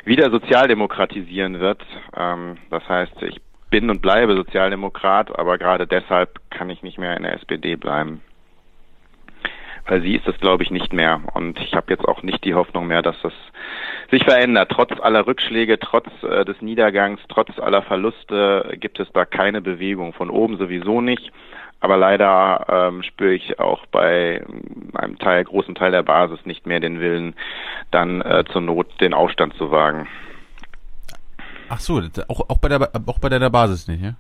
wieder 0.06 0.32
sozialdemokratisieren 0.32 1.60
wird. 1.60 1.82
Ähm, 2.16 2.58
das 2.70 2.88
heißt, 2.88 3.22
ich 3.24 3.42
bin 3.70 3.90
und 3.90 4.02
bleibe 4.02 4.36
Sozialdemokrat, 4.36 5.38
aber 5.38 5.58
gerade 5.58 5.88
deshalb 5.88 6.40
kann 6.50 6.70
ich 6.70 6.84
nicht 6.84 6.98
mehr 6.98 7.18
in 7.18 7.24
der 7.24 7.34
SPD 7.34 7.76
bleiben. 7.76 8.22
Weil 9.88 10.02
sie 10.02 10.16
ist 10.16 10.28
es, 10.28 10.38
glaube 10.40 10.64
ich, 10.64 10.72
nicht 10.72 10.94
mehr. 10.94 11.22
Und 11.34 11.60
ich 11.60 11.74
habe 11.74 11.92
jetzt 11.92 12.06
auch 12.06 12.22
nicht 12.24 12.44
die 12.44 12.56
Hoffnung 12.56 12.88
mehr, 12.88 13.02
dass 13.02 13.16
das 13.22 13.34
sich 14.12 14.24
verändert. 14.24 14.72
Trotz 14.72 15.00
aller 15.00 15.26
Rückschläge, 15.26 15.80
trotz 15.80 16.08
äh, 16.24 16.44
des 16.46 16.62
Niedergangs, 16.62 17.22
trotz 17.30 17.58
aller 17.60 17.82
Verluste 17.82 18.76
gibt 18.80 19.00
es 19.00 19.08
da 19.14 19.26
keine 19.26 19.62
Bewegung. 19.62 20.14
Von 20.14 20.30
oben 20.30 20.58
sowieso 20.58 21.02
nicht. 21.02 21.32
Aber 21.80 21.98
leider 21.98 22.66
ähm, 22.70 23.04
spüre 23.04 23.34
ich 23.34 23.60
auch 23.60 23.86
bei 23.88 24.44
einem 24.96 25.20
Teil, 25.20 25.44
großen 25.44 25.76
Teil 25.76 25.92
der 25.92 26.04
Basis 26.04 26.40
nicht 26.46 26.66
mehr 26.66 26.80
den 26.80 27.00
Willen, 27.00 27.36
dann 27.92 28.22
äh, 28.22 28.44
zur 28.52 28.62
Not 28.62 29.00
den 29.00 29.14
Aufstand 29.14 29.54
zu 29.56 29.70
wagen. 29.70 30.08
Ach 31.70 31.80
so, 31.80 32.02
auch, 32.30 32.50
auch 32.50 32.58
bei 32.58 32.70
der, 32.70 32.90
auch 33.06 33.20
bei 33.20 33.30
deiner 33.30 33.50
Basis 33.50 33.88
nicht, 33.88 34.02
ja? 34.02 34.16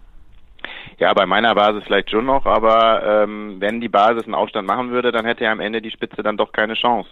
Ja, 0.97 1.13
bei 1.13 1.25
meiner 1.25 1.53
Basis 1.55 1.83
vielleicht 1.85 2.09
schon 2.09 2.25
noch, 2.25 2.45
aber 2.45 3.23
ähm, 3.23 3.57
wenn 3.59 3.81
die 3.81 3.89
Basis 3.89 4.25
einen 4.25 4.35
Aufstand 4.35 4.67
machen 4.67 4.91
würde, 4.91 5.11
dann 5.11 5.25
hätte 5.25 5.43
ja 5.43 5.51
am 5.51 5.59
Ende 5.59 5.81
die 5.81 5.91
Spitze 5.91 6.23
dann 6.23 6.37
doch 6.37 6.51
keine 6.51 6.73
Chance. 6.73 7.09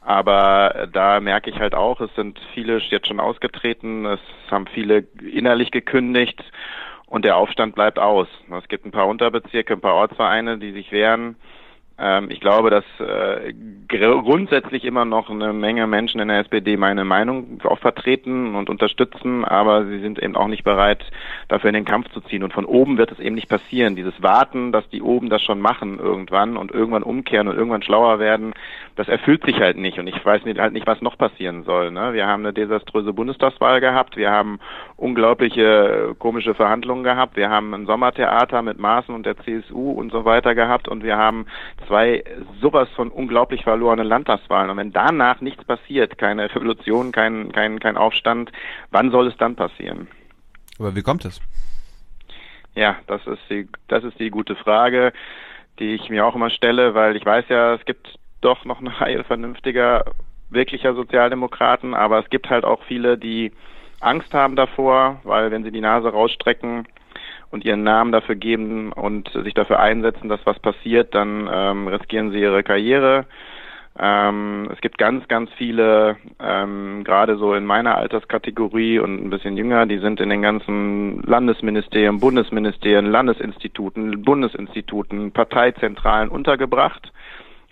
Aber 0.00 0.74
äh, 0.74 0.88
da 0.88 1.20
merke 1.20 1.50
ich 1.50 1.58
halt 1.58 1.74
auch, 1.74 2.00
es 2.00 2.14
sind 2.14 2.40
viele 2.54 2.78
jetzt 2.78 3.06
schon 3.06 3.20
ausgetreten, 3.20 4.04
es 4.06 4.20
haben 4.50 4.66
viele 4.66 5.04
innerlich 5.20 5.70
gekündigt 5.70 6.42
und 7.06 7.24
der 7.24 7.36
Aufstand 7.36 7.74
bleibt 7.74 7.98
aus. 7.98 8.28
Es 8.58 8.68
gibt 8.68 8.86
ein 8.86 8.90
paar 8.90 9.06
Unterbezirke, 9.06 9.74
ein 9.74 9.80
paar 9.80 9.94
Ortsvereine, 9.94 10.58
die 10.58 10.72
sich 10.72 10.90
wehren. 10.92 11.36
Ähm, 12.02 12.30
ich 12.30 12.40
glaube, 12.40 12.70
dass 12.70 12.84
äh, 12.98 13.54
grundsätzlich 13.88 14.84
immer 14.84 15.04
noch 15.04 15.30
eine 15.30 15.52
Menge 15.52 15.86
Menschen 15.86 16.20
in 16.20 16.28
der 16.28 16.40
SPD 16.40 16.76
meine 16.76 17.04
Meinung 17.04 17.60
auch 17.62 17.78
vertreten 17.78 18.56
und 18.56 18.68
unterstützen, 18.68 19.44
aber 19.44 19.86
sie 19.86 20.00
sind 20.00 20.18
eben 20.18 20.34
auch 20.34 20.48
nicht 20.48 20.64
bereit, 20.64 21.04
dafür 21.46 21.68
in 21.68 21.74
den 21.74 21.84
Kampf 21.84 22.10
zu 22.10 22.20
ziehen. 22.22 22.42
Und 22.42 22.52
von 22.52 22.64
oben 22.64 22.98
wird 22.98 23.12
es 23.12 23.20
eben 23.20 23.36
nicht 23.36 23.48
passieren. 23.48 23.94
Dieses 23.94 24.20
Warten, 24.20 24.72
dass 24.72 24.88
die 24.88 25.00
oben 25.00 25.30
das 25.30 25.42
schon 25.42 25.60
machen 25.60 26.00
irgendwann 26.00 26.56
und 26.56 26.72
irgendwann 26.72 27.04
umkehren 27.04 27.46
und 27.46 27.56
irgendwann 27.56 27.82
schlauer 27.82 28.18
werden, 28.18 28.52
das 28.96 29.08
erfüllt 29.08 29.44
sich 29.44 29.58
halt 29.58 29.76
nicht. 29.76 29.98
Und 29.98 30.06
ich 30.06 30.24
weiß 30.24 30.44
nicht, 30.44 30.58
halt 30.58 30.72
nicht, 30.72 30.86
was 30.86 31.00
noch 31.00 31.16
passieren 31.16 31.64
soll. 31.64 31.90
Ne? 31.90 32.12
Wir 32.12 32.26
haben 32.26 32.42
eine 32.42 32.52
desaströse 32.52 33.12
Bundestagswahl 33.12 33.80
gehabt, 33.80 34.16
wir 34.16 34.30
haben 34.30 34.60
unglaubliche 34.96 36.14
komische 36.18 36.54
Verhandlungen 36.54 37.04
gehabt, 37.04 37.36
wir 37.36 37.48
haben 37.48 37.74
ein 37.74 37.86
Sommertheater 37.86 38.62
mit 38.62 38.78
Maaßen 38.78 39.14
und 39.14 39.24
der 39.24 39.36
CSU 39.38 39.92
und 39.92 40.12
so 40.12 40.24
weiter 40.24 40.54
gehabt 40.54 40.88
und 40.88 41.02
wir 41.02 41.16
haben 41.16 41.46
zwei 41.86 42.22
sowas 42.60 42.88
von 42.94 43.10
unglaublich 43.10 43.62
verlorene 43.62 44.02
Landtagswahlen. 44.02 44.70
Und 44.70 44.76
wenn 44.76 44.92
danach 44.92 45.40
nichts 45.40 45.64
passiert, 45.64 46.18
keine 46.18 46.54
Revolution, 46.54 47.12
kein, 47.12 47.52
kein, 47.52 47.80
kein 47.80 47.96
Aufstand, 47.96 48.52
wann 48.90 49.10
soll 49.10 49.28
es 49.28 49.36
dann 49.38 49.56
passieren? 49.56 50.08
Aber 50.78 50.94
wie 50.94 51.02
kommt 51.02 51.24
es? 51.24 51.40
Ja, 52.74 52.96
das 53.06 53.26
ist 53.26 53.42
die, 53.50 53.68
das 53.88 54.04
ist 54.04 54.18
die 54.18 54.30
gute 54.30 54.56
Frage, 54.56 55.12
die 55.78 55.94
ich 55.94 56.08
mir 56.08 56.26
auch 56.26 56.34
immer 56.34 56.50
stelle, 56.50 56.94
weil 56.94 57.16
ich 57.16 57.24
weiß 57.24 57.44
ja, 57.48 57.74
es 57.74 57.84
gibt 57.84 58.18
doch 58.42 58.64
noch 58.64 58.80
eine 58.80 59.00
Reihe 59.00 59.24
vernünftiger, 59.24 60.04
wirklicher 60.50 60.94
Sozialdemokraten, 60.94 61.94
aber 61.94 62.18
es 62.18 62.28
gibt 62.28 62.50
halt 62.50 62.64
auch 62.64 62.82
viele, 62.84 63.16
die 63.16 63.52
Angst 64.00 64.34
haben 64.34 64.56
davor, 64.56 65.20
weil 65.24 65.50
wenn 65.50 65.64
sie 65.64 65.72
die 65.72 65.80
Nase 65.80 66.10
rausstrecken, 66.10 66.86
und 67.52 67.64
ihren 67.64 67.84
Namen 67.84 68.12
dafür 68.12 68.34
geben 68.34 68.92
und 68.92 69.30
sich 69.44 69.54
dafür 69.54 69.78
einsetzen, 69.78 70.28
dass 70.28 70.40
was 70.44 70.58
passiert, 70.58 71.14
dann 71.14 71.48
ähm, 71.52 71.86
riskieren 71.86 72.32
sie 72.32 72.40
ihre 72.40 72.62
Karriere. 72.62 73.26
Ähm, 73.98 74.70
es 74.72 74.80
gibt 74.80 74.96
ganz, 74.96 75.28
ganz 75.28 75.50
viele, 75.58 76.16
ähm, 76.40 77.04
gerade 77.04 77.36
so 77.36 77.52
in 77.52 77.66
meiner 77.66 77.98
Alterskategorie 77.98 78.98
und 78.98 79.22
ein 79.22 79.28
bisschen 79.28 79.58
jünger, 79.58 79.84
die 79.84 79.98
sind 79.98 80.18
in 80.18 80.30
den 80.30 80.40
ganzen 80.40 81.22
Landesministerien, 81.24 82.18
Bundesministerien, 82.18 83.04
Landesinstituten, 83.04 84.22
Bundesinstituten, 84.22 85.32
Parteizentralen 85.32 86.30
untergebracht. 86.30 87.12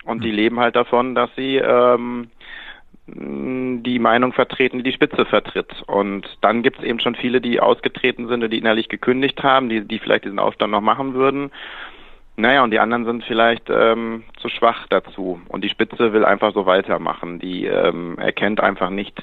Und 0.03 0.23
die 0.23 0.29
hm. 0.29 0.35
leben 0.35 0.59
halt 0.59 0.75
davon, 0.75 1.15
dass 1.15 1.29
sie 1.35 1.57
ähm, 1.57 2.29
die 3.07 3.99
Meinung 3.99 4.33
vertreten, 4.33 4.77
die 4.77 4.83
die 4.83 4.93
Spitze 4.93 5.25
vertritt. 5.25 5.83
Und 5.87 6.27
dann 6.41 6.63
gibt 6.63 6.79
es 6.79 6.85
eben 6.85 6.99
schon 6.99 7.15
viele, 7.15 7.41
die 7.41 7.59
ausgetreten 7.59 8.27
sind 8.27 8.43
und 8.43 8.51
die 8.51 8.57
innerlich 8.57 8.89
gekündigt 8.89 9.43
haben, 9.43 9.69
die, 9.69 9.81
die 9.81 9.99
vielleicht 9.99 10.25
diesen 10.25 10.39
Aufstand 10.39 10.71
noch 10.71 10.81
machen 10.81 11.13
würden. 11.13 11.51
Naja, 12.37 12.63
und 12.63 12.71
die 12.71 12.79
anderen 12.79 13.05
sind 13.05 13.23
vielleicht 13.25 13.69
ähm, 13.69 14.23
zu 14.39 14.47
schwach 14.49 14.87
dazu. 14.87 15.41
Und 15.49 15.63
die 15.63 15.69
Spitze 15.69 16.13
will 16.13 16.23
einfach 16.23 16.53
so 16.53 16.65
weitermachen. 16.65 17.39
Die 17.39 17.65
ähm, 17.65 18.17
erkennt 18.17 18.61
einfach 18.61 18.89
nicht 18.89 19.21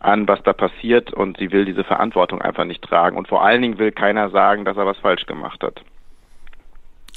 an, 0.00 0.26
was 0.26 0.42
da 0.42 0.52
passiert 0.52 1.12
und 1.12 1.36
sie 1.36 1.52
will 1.52 1.64
diese 1.64 1.84
Verantwortung 1.84 2.40
einfach 2.40 2.64
nicht 2.64 2.82
tragen. 2.82 3.16
Und 3.16 3.28
vor 3.28 3.44
allen 3.44 3.62
Dingen 3.62 3.78
will 3.78 3.92
keiner 3.92 4.30
sagen, 4.30 4.64
dass 4.64 4.76
er 4.76 4.86
was 4.86 4.98
falsch 4.98 5.26
gemacht 5.26 5.62
hat. 5.62 5.82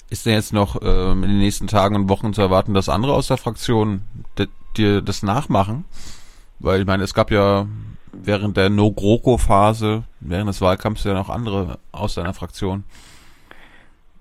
Ist 0.10 0.26
denn 0.26 0.34
jetzt 0.34 0.53
noch 0.53 0.82
ähm, 0.82 1.24
in 1.24 1.30
den 1.30 1.39
nächsten 1.39 1.68
Tagen 1.68 1.95
und 1.95 2.10
Wochen 2.10 2.34
zu 2.34 2.41
erwarten, 2.41 2.74
dass 2.74 2.89
andere 2.89 3.14
aus 3.14 3.28
der 3.28 3.38
Fraktion 3.38 4.01
dir 4.76 5.01
das 5.01 5.22
nachmachen? 5.22 5.86
Weil 6.60 6.82
ich 6.82 6.88
meine, 6.88 7.03
es 7.03 7.14
gab 7.14 7.30
ja 7.32 7.68
während 8.12 8.57
der 8.57 8.70
No-GroKo-Phase, 8.70 10.03
während 10.20 10.49
des 10.49 10.62
Wahlkampfs 10.62 11.03
ja 11.03 11.14
noch 11.14 11.30
andere 11.30 11.78
aus 11.91 12.16
deiner 12.16 12.34
Fraktion. 12.34 12.84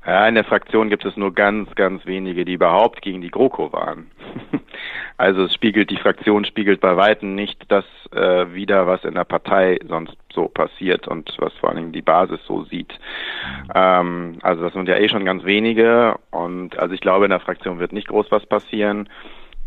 Ja, 0.07 0.27
in 0.27 0.37
der 0.37 0.45
Fraktion 0.45 0.89
gibt 0.89 1.05
es 1.05 1.17
nur 1.17 1.35
ganz, 1.35 1.75
ganz 1.75 2.07
wenige, 2.07 2.45
die 2.45 2.55
überhaupt 2.55 3.03
gegen 3.03 3.21
die 3.21 3.31
GroKo 3.31 3.73
waren. 3.73 4.11
also 5.19 5.45
es 5.45 5.53
spiegelt, 5.53 5.91
die 5.91 5.99
Fraktion 5.99 6.47
spiegelt 6.47 6.81
bei 6.81 6.97
Weitem 6.97 7.35
nicht 7.35 7.65
das 7.69 7.85
äh, 8.13 8.53
wieder, 8.55 8.87
was 8.87 9.05
in 9.05 9.15
der 9.15 9.25
Partei 9.25 9.79
sonst 9.87 10.17
so 10.39 10.47
passiert 10.47 11.09
und 11.09 11.35
was 11.39 11.53
vor 11.55 11.69
allen 11.69 11.79
Dingen 11.79 11.93
die 11.93 12.03
Basis 12.03 12.39
so 12.47 12.63
sieht. 12.65 12.93
Ähm, 13.75 14.39
also 14.43 14.63
das 14.63 14.73
sind 14.73 14.89
ja 14.89 14.97
eh 14.97 15.09
schon 15.09 15.25
ganz 15.25 15.45
wenige 15.45 16.17
und 16.31 16.79
also 16.79 16.95
ich 16.95 17.01
glaube, 17.01 17.25
in 17.25 17.31
der 17.31 17.41
Fraktion 17.41 17.81
wird 17.81 17.93
nicht 17.93 18.09
groß 18.09 18.27
was 18.31 18.47
passieren. 18.47 19.09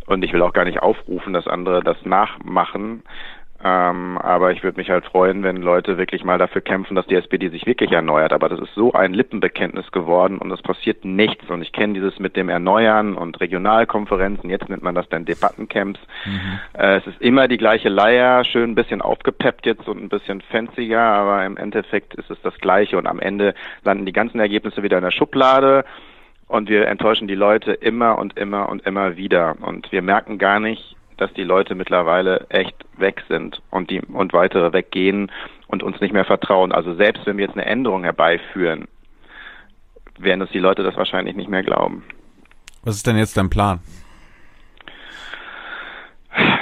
Und 0.08 0.24
ich 0.24 0.34
will 0.34 0.42
auch 0.42 0.54
gar 0.54 0.66
nicht 0.66 0.82
aufrufen, 0.82 1.32
dass 1.32 1.48
andere 1.48 1.82
das 1.84 1.98
nachmachen. 2.06 3.04
Ähm, 3.64 4.18
aber 4.18 4.52
ich 4.52 4.64
würde 4.64 4.80
mich 4.80 4.90
halt 4.90 5.06
freuen, 5.06 5.44
wenn 5.44 5.58
Leute 5.58 5.98
wirklich 5.98 6.24
mal 6.24 6.38
dafür 6.38 6.62
kämpfen, 6.62 6.96
dass 6.96 7.06
die 7.06 7.16
SPD 7.16 7.50
sich 7.50 7.66
wirklich 7.66 7.92
erneuert. 7.92 8.34
Aber 8.34 8.50
das 8.50 8.60
ist 8.60 8.74
so 8.74 8.94
ein 8.94 9.14
Lippenbekenntnis 9.14 9.92
geworden 9.92 10.40
und 10.40 10.52
es 10.52 10.62
passiert 10.62 11.06
nichts. 11.06 11.50
Und 11.50 11.62
ich 11.62 11.72
kenne 11.72 11.94
dieses 11.94 12.18
mit 12.20 12.36
dem 12.36 12.50
Erneuern 12.50 13.16
und 13.16 13.40
Regionalkonferenzen, 13.40 14.50
jetzt 14.50 14.70
nennt 14.70 14.82
man 14.82 14.96
das 14.96 15.08
dann 15.10 15.26
Debattencamps. 15.26 16.00
Mhm. 16.26 16.60
Äh, 16.74 16.98
es 16.98 17.08
ist 17.08 17.22
immer 17.22 17.48
die 17.48 17.58
gleiche 17.58 17.90
Leier, 17.90 18.44
schön 18.44 18.72
ein 18.72 18.76
bisschen 18.76 19.02
aufgepeppt 19.02 19.66
jetzt 19.66 19.88
und 19.88 20.02
ein 20.02 20.10
bisschen 20.10 20.42
fancier, 20.42 21.00
aber 21.00 21.46
im 21.46 21.58
Endeffekt 21.58 22.16
ist 22.16 22.32
es 22.32 22.42
das 22.42 22.58
Gleiche 22.58 22.98
und 22.98 23.06
am 23.06 23.20
Ende 23.20 23.54
landen 23.84 24.06
die 24.06 24.14
ganzen 24.14 24.40
Ergebnisse 24.40 24.82
wieder 24.82 24.98
in 24.98 25.04
der 25.04 25.12
Schublade 25.12 25.86
und 26.48 26.68
wir 26.68 26.88
enttäuschen 26.88 27.28
die 27.28 27.36
Leute 27.36 27.72
immer 27.72 28.18
und 28.18 28.38
immer 28.38 28.68
und 28.68 28.86
immer 28.86 29.16
wieder. 29.16 29.56
Und 29.62 29.92
wir 29.92 30.02
merken 30.02 30.38
gar 30.38 30.60
nicht, 30.60 30.98
dass 31.22 31.32
die 31.34 31.44
Leute 31.44 31.76
mittlerweile 31.76 32.48
echt 32.50 32.76
weg 32.98 33.24
sind 33.30 33.62
und 33.70 33.92
die 33.92 34.02
und 34.02 34.34
weitere 34.34 34.74
weggehen 34.74 35.32
und 35.68 35.84
uns 35.84 36.02
nicht 36.02 36.14
mehr 36.14 36.26
vertrauen. 36.26 36.72
Also 36.72 36.96
selbst 36.96 37.28
wenn 37.28 37.38
wir 37.38 37.46
jetzt 37.46 37.56
eine 37.56 37.66
Änderung 37.66 38.04
herbeiführen, 38.04 38.88
werden 40.18 40.42
uns 40.42 40.50
die 40.52 40.60
Leute 40.60 40.82
das 40.82 40.98
wahrscheinlich 40.98 41.36
nicht 41.36 41.50
mehr 41.50 41.62
glauben. 41.62 42.04
Was 42.84 42.96
ist 42.96 43.06
denn 43.06 43.18
jetzt 43.18 43.38
dein 43.38 43.52
Plan? 43.52 43.82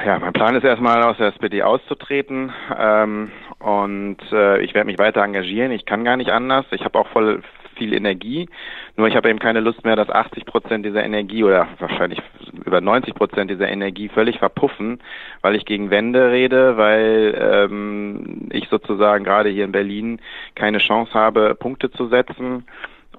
Ja, 0.06 0.20
mein 0.20 0.34
Plan 0.34 0.56
ist 0.56 0.64
erstmal 0.64 1.04
aus 1.04 1.18
der 1.18 1.28
SPD 1.28 1.64
auszutreten 1.64 2.52
ähm, 2.78 3.32
und 3.60 4.18
äh, 4.32 4.62
ich 4.62 4.74
werde 4.74 4.88
mich 4.88 4.98
weiter 4.98 5.22
engagieren. 5.22 5.72
Ich 5.72 5.86
kann 5.86 6.04
gar 6.04 6.18
nicht 6.18 6.32
anders. 6.32 6.66
Ich 6.72 6.84
habe 6.84 7.00
auch 7.00 7.08
voll 7.10 7.44
viel 7.80 7.94
Energie. 7.94 8.48
Nur 8.96 9.08
ich 9.08 9.16
habe 9.16 9.30
eben 9.30 9.40
keine 9.40 9.62
Lust 9.62 9.84
mehr, 9.84 9.96
dass 9.96 10.10
80 10.10 10.46
Prozent 10.46 10.86
dieser 10.86 11.04
Energie 11.04 11.44
oder 11.44 11.68
wahrscheinlich 11.80 12.22
über 12.66 12.82
90 12.82 13.16
Prozent 13.16 13.50
dieser 13.50 13.68
Energie 13.68 14.10
völlig 14.10 14.38
verpuffen, 14.38 15.00
weil 15.42 15.56
ich 15.56 15.66
gegen 15.66 15.90
Wände 15.90 16.32
rede, 16.32 16.78
weil 16.78 17.36
ähm, 17.40 18.50
ich 18.52 18.68
sozusagen 18.70 19.24
gerade 19.24 19.50
hier 19.50 19.66
in 19.66 19.72
Berlin 19.72 20.20
keine 20.54 20.78
Chance 20.78 21.14
habe, 21.14 21.56
Punkte 21.56 21.90
zu 21.90 22.08
setzen. 22.08 22.66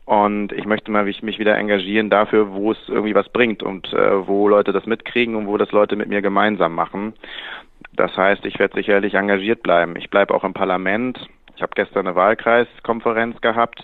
Und 0.05 0.53
ich 0.53 0.67
möchte 0.67 0.91
mal 0.91 1.05
mich 1.05 1.39
wieder 1.39 1.57
engagieren 1.57 2.11
dafür, 2.11 2.53
wo 2.53 2.73
es 2.73 2.79
irgendwie 2.89 3.15
was 3.15 3.29
bringt 3.29 3.63
und 3.63 3.93
äh, 3.93 4.27
wo 4.27 4.49
Leute 4.49 4.73
das 4.73 4.87
mitkriegen 4.87 5.37
und 5.37 5.47
wo 5.47 5.57
das 5.57 5.71
Leute 5.73 5.97
mit 5.97 6.09
mir 6.09 6.21
gemeinsam 6.21 6.75
machen. 6.75 7.15
Das 7.93 8.17
heißt, 8.17 8.45
ich 8.45 8.59
werde 8.59 8.75
sicherlich 8.75 9.15
engagiert 9.15 9.63
bleiben. 9.63 9.97
Ich 9.97 10.11
bleibe 10.11 10.35
auch 10.35 10.45
im 10.45 10.53
Parlament. 10.53 11.29
Ich 11.57 11.63
habe 11.63 11.73
gestern 11.75 12.07
eine 12.07 12.17
Wahlkreiskonferenz 12.17 13.41
gehabt 13.41 13.83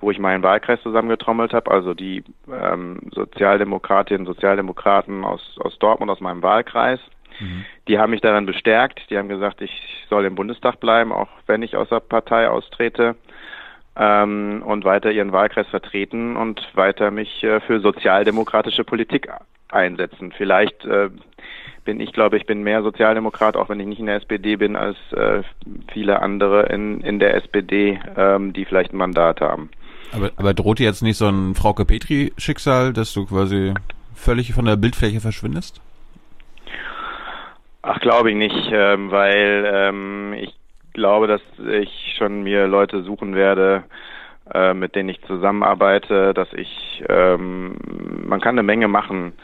wo 0.00 0.10
ich 0.10 0.18
meinen 0.18 0.42
Wahlkreis 0.42 0.80
zusammengetrommelt 0.82 1.52
habe, 1.52 1.70
also 1.70 1.94
die 1.94 2.22
ähm, 2.52 3.00
Sozialdemokratinnen 3.12 4.26
und 4.26 4.34
Sozialdemokraten 4.34 5.24
aus, 5.24 5.56
aus 5.60 5.78
Dortmund, 5.78 6.10
aus 6.10 6.20
meinem 6.20 6.42
Wahlkreis. 6.42 7.00
Mhm. 7.40 7.64
Die 7.88 7.98
haben 7.98 8.10
mich 8.10 8.20
daran 8.20 8.46
bestärkt. 8.46 9.08
Die 9.10 9.18
haben 9.18 9.28
gesagt, 9.28 9.60
ich 9.60 10.06
soll 10.10 10.24
im 10.24 10.34
Bundestag 10.34 10.80
bleiben, 10.80 11.12
auch 11.12 11.28
wenn 11.46 11.62
ich 11.62 11.76
aus 11.76 11.88
der 11.88 12.00
Partei 12.00 12.48
austrete. 12.48 13.16
Ähm, 13.98 14.62
und 14.66 14.84
weiter 14.84 15.10
ihren 15.10 15.32
Wahlkreis 15.32 15.68
vertreten 15.68 16.36
und 16.36 16.60
weiter 16.74 17.10
mich 17.10 17.42
äh, 17.42 17.60
für 17.60 17.80
sozialdemokratische 17.80 18.84
Politik 18.84 19.28
einsetzen. 19.70 20.32
Vielleicht 20.36 20.84
äh, 20.84 21.08
bin 21.86 22.00
ich, 22.00 22.12
glaube 22.12 22.36
ich, 22.36 22.44
bin 22.44 22.62
mehr 22.62 22.82
Sozialdemokrat, 22.82 23.56
auch 23.56 23.70
wenn 23.70 23.80
ich 23.80 23.86
nicht 23.86 24.00
in 24.00 24.06
der 24.06 24.16
SPD 24.16 24.56
bin, 24.56 24.76
als 24.76 24.98
äh, 25.12 25.42
viele 25.92 26.20
andere 26.20 26.66
in, 26.66 27.00
in 27.00 27.18
der 27.18 27.34
SPD, 27.36 27.98
ähm, 28.16 28.52
die 28.52 28.66
vielleicht 28.66 28.92
ein 28.92 28.98
Mandat 28.98 29.40
haben. 29.40 29.70
Aber, 30.12 30.30
aber 30.36 30.54
droht 30.54 30.78
dir 30.78 30.84
jetzt 30.84 31.02
nicht 31.02 31.16
so 31.16 31.28
ein 31.28 31.54
Frauke 31.54 31.84
Petri-Schicksal, 31.84 32.92
dass 32.92 33.12
du 33.12 33.26
quasi 33.26 33.74
völlig 34.14 34.52
von 34.52 34.64
der 34.64 34.76
Bildfläche 34.76 35.20
verschwindest? 35.20 35.80
Ach, 37.82 38.00
glaube 38.00 38.30
ich 38.30 38.36
nicht, 38.36 38.70
ähm, 38.72 39.10
weil 39.10 39.64
ähm, 39.72 40.32
ich 40.32 40.54
glaube, 40.92 41.26
dass 41.28 41.42
ich 41.70 42.16
schon 42.18 42.42
mir 42.42 42.66
Leute 42.66 43.02
suchen 43.02 43.34
werde, 43.34 43.84
äh, 44.52 44.74
mit 44.74 44.94
denen 44.94 45.08
ich 45.08 45.20
zusammenarbeite, 45.22 46.34
dass 46.34 46.52
ich, 46.52 47.04
ähm, 47.08 47.76
man 48.26 48.40
kann 48.40 48.54
eine 48.54 48.62
Menge 48.62 48.88
machen 48.88 49.34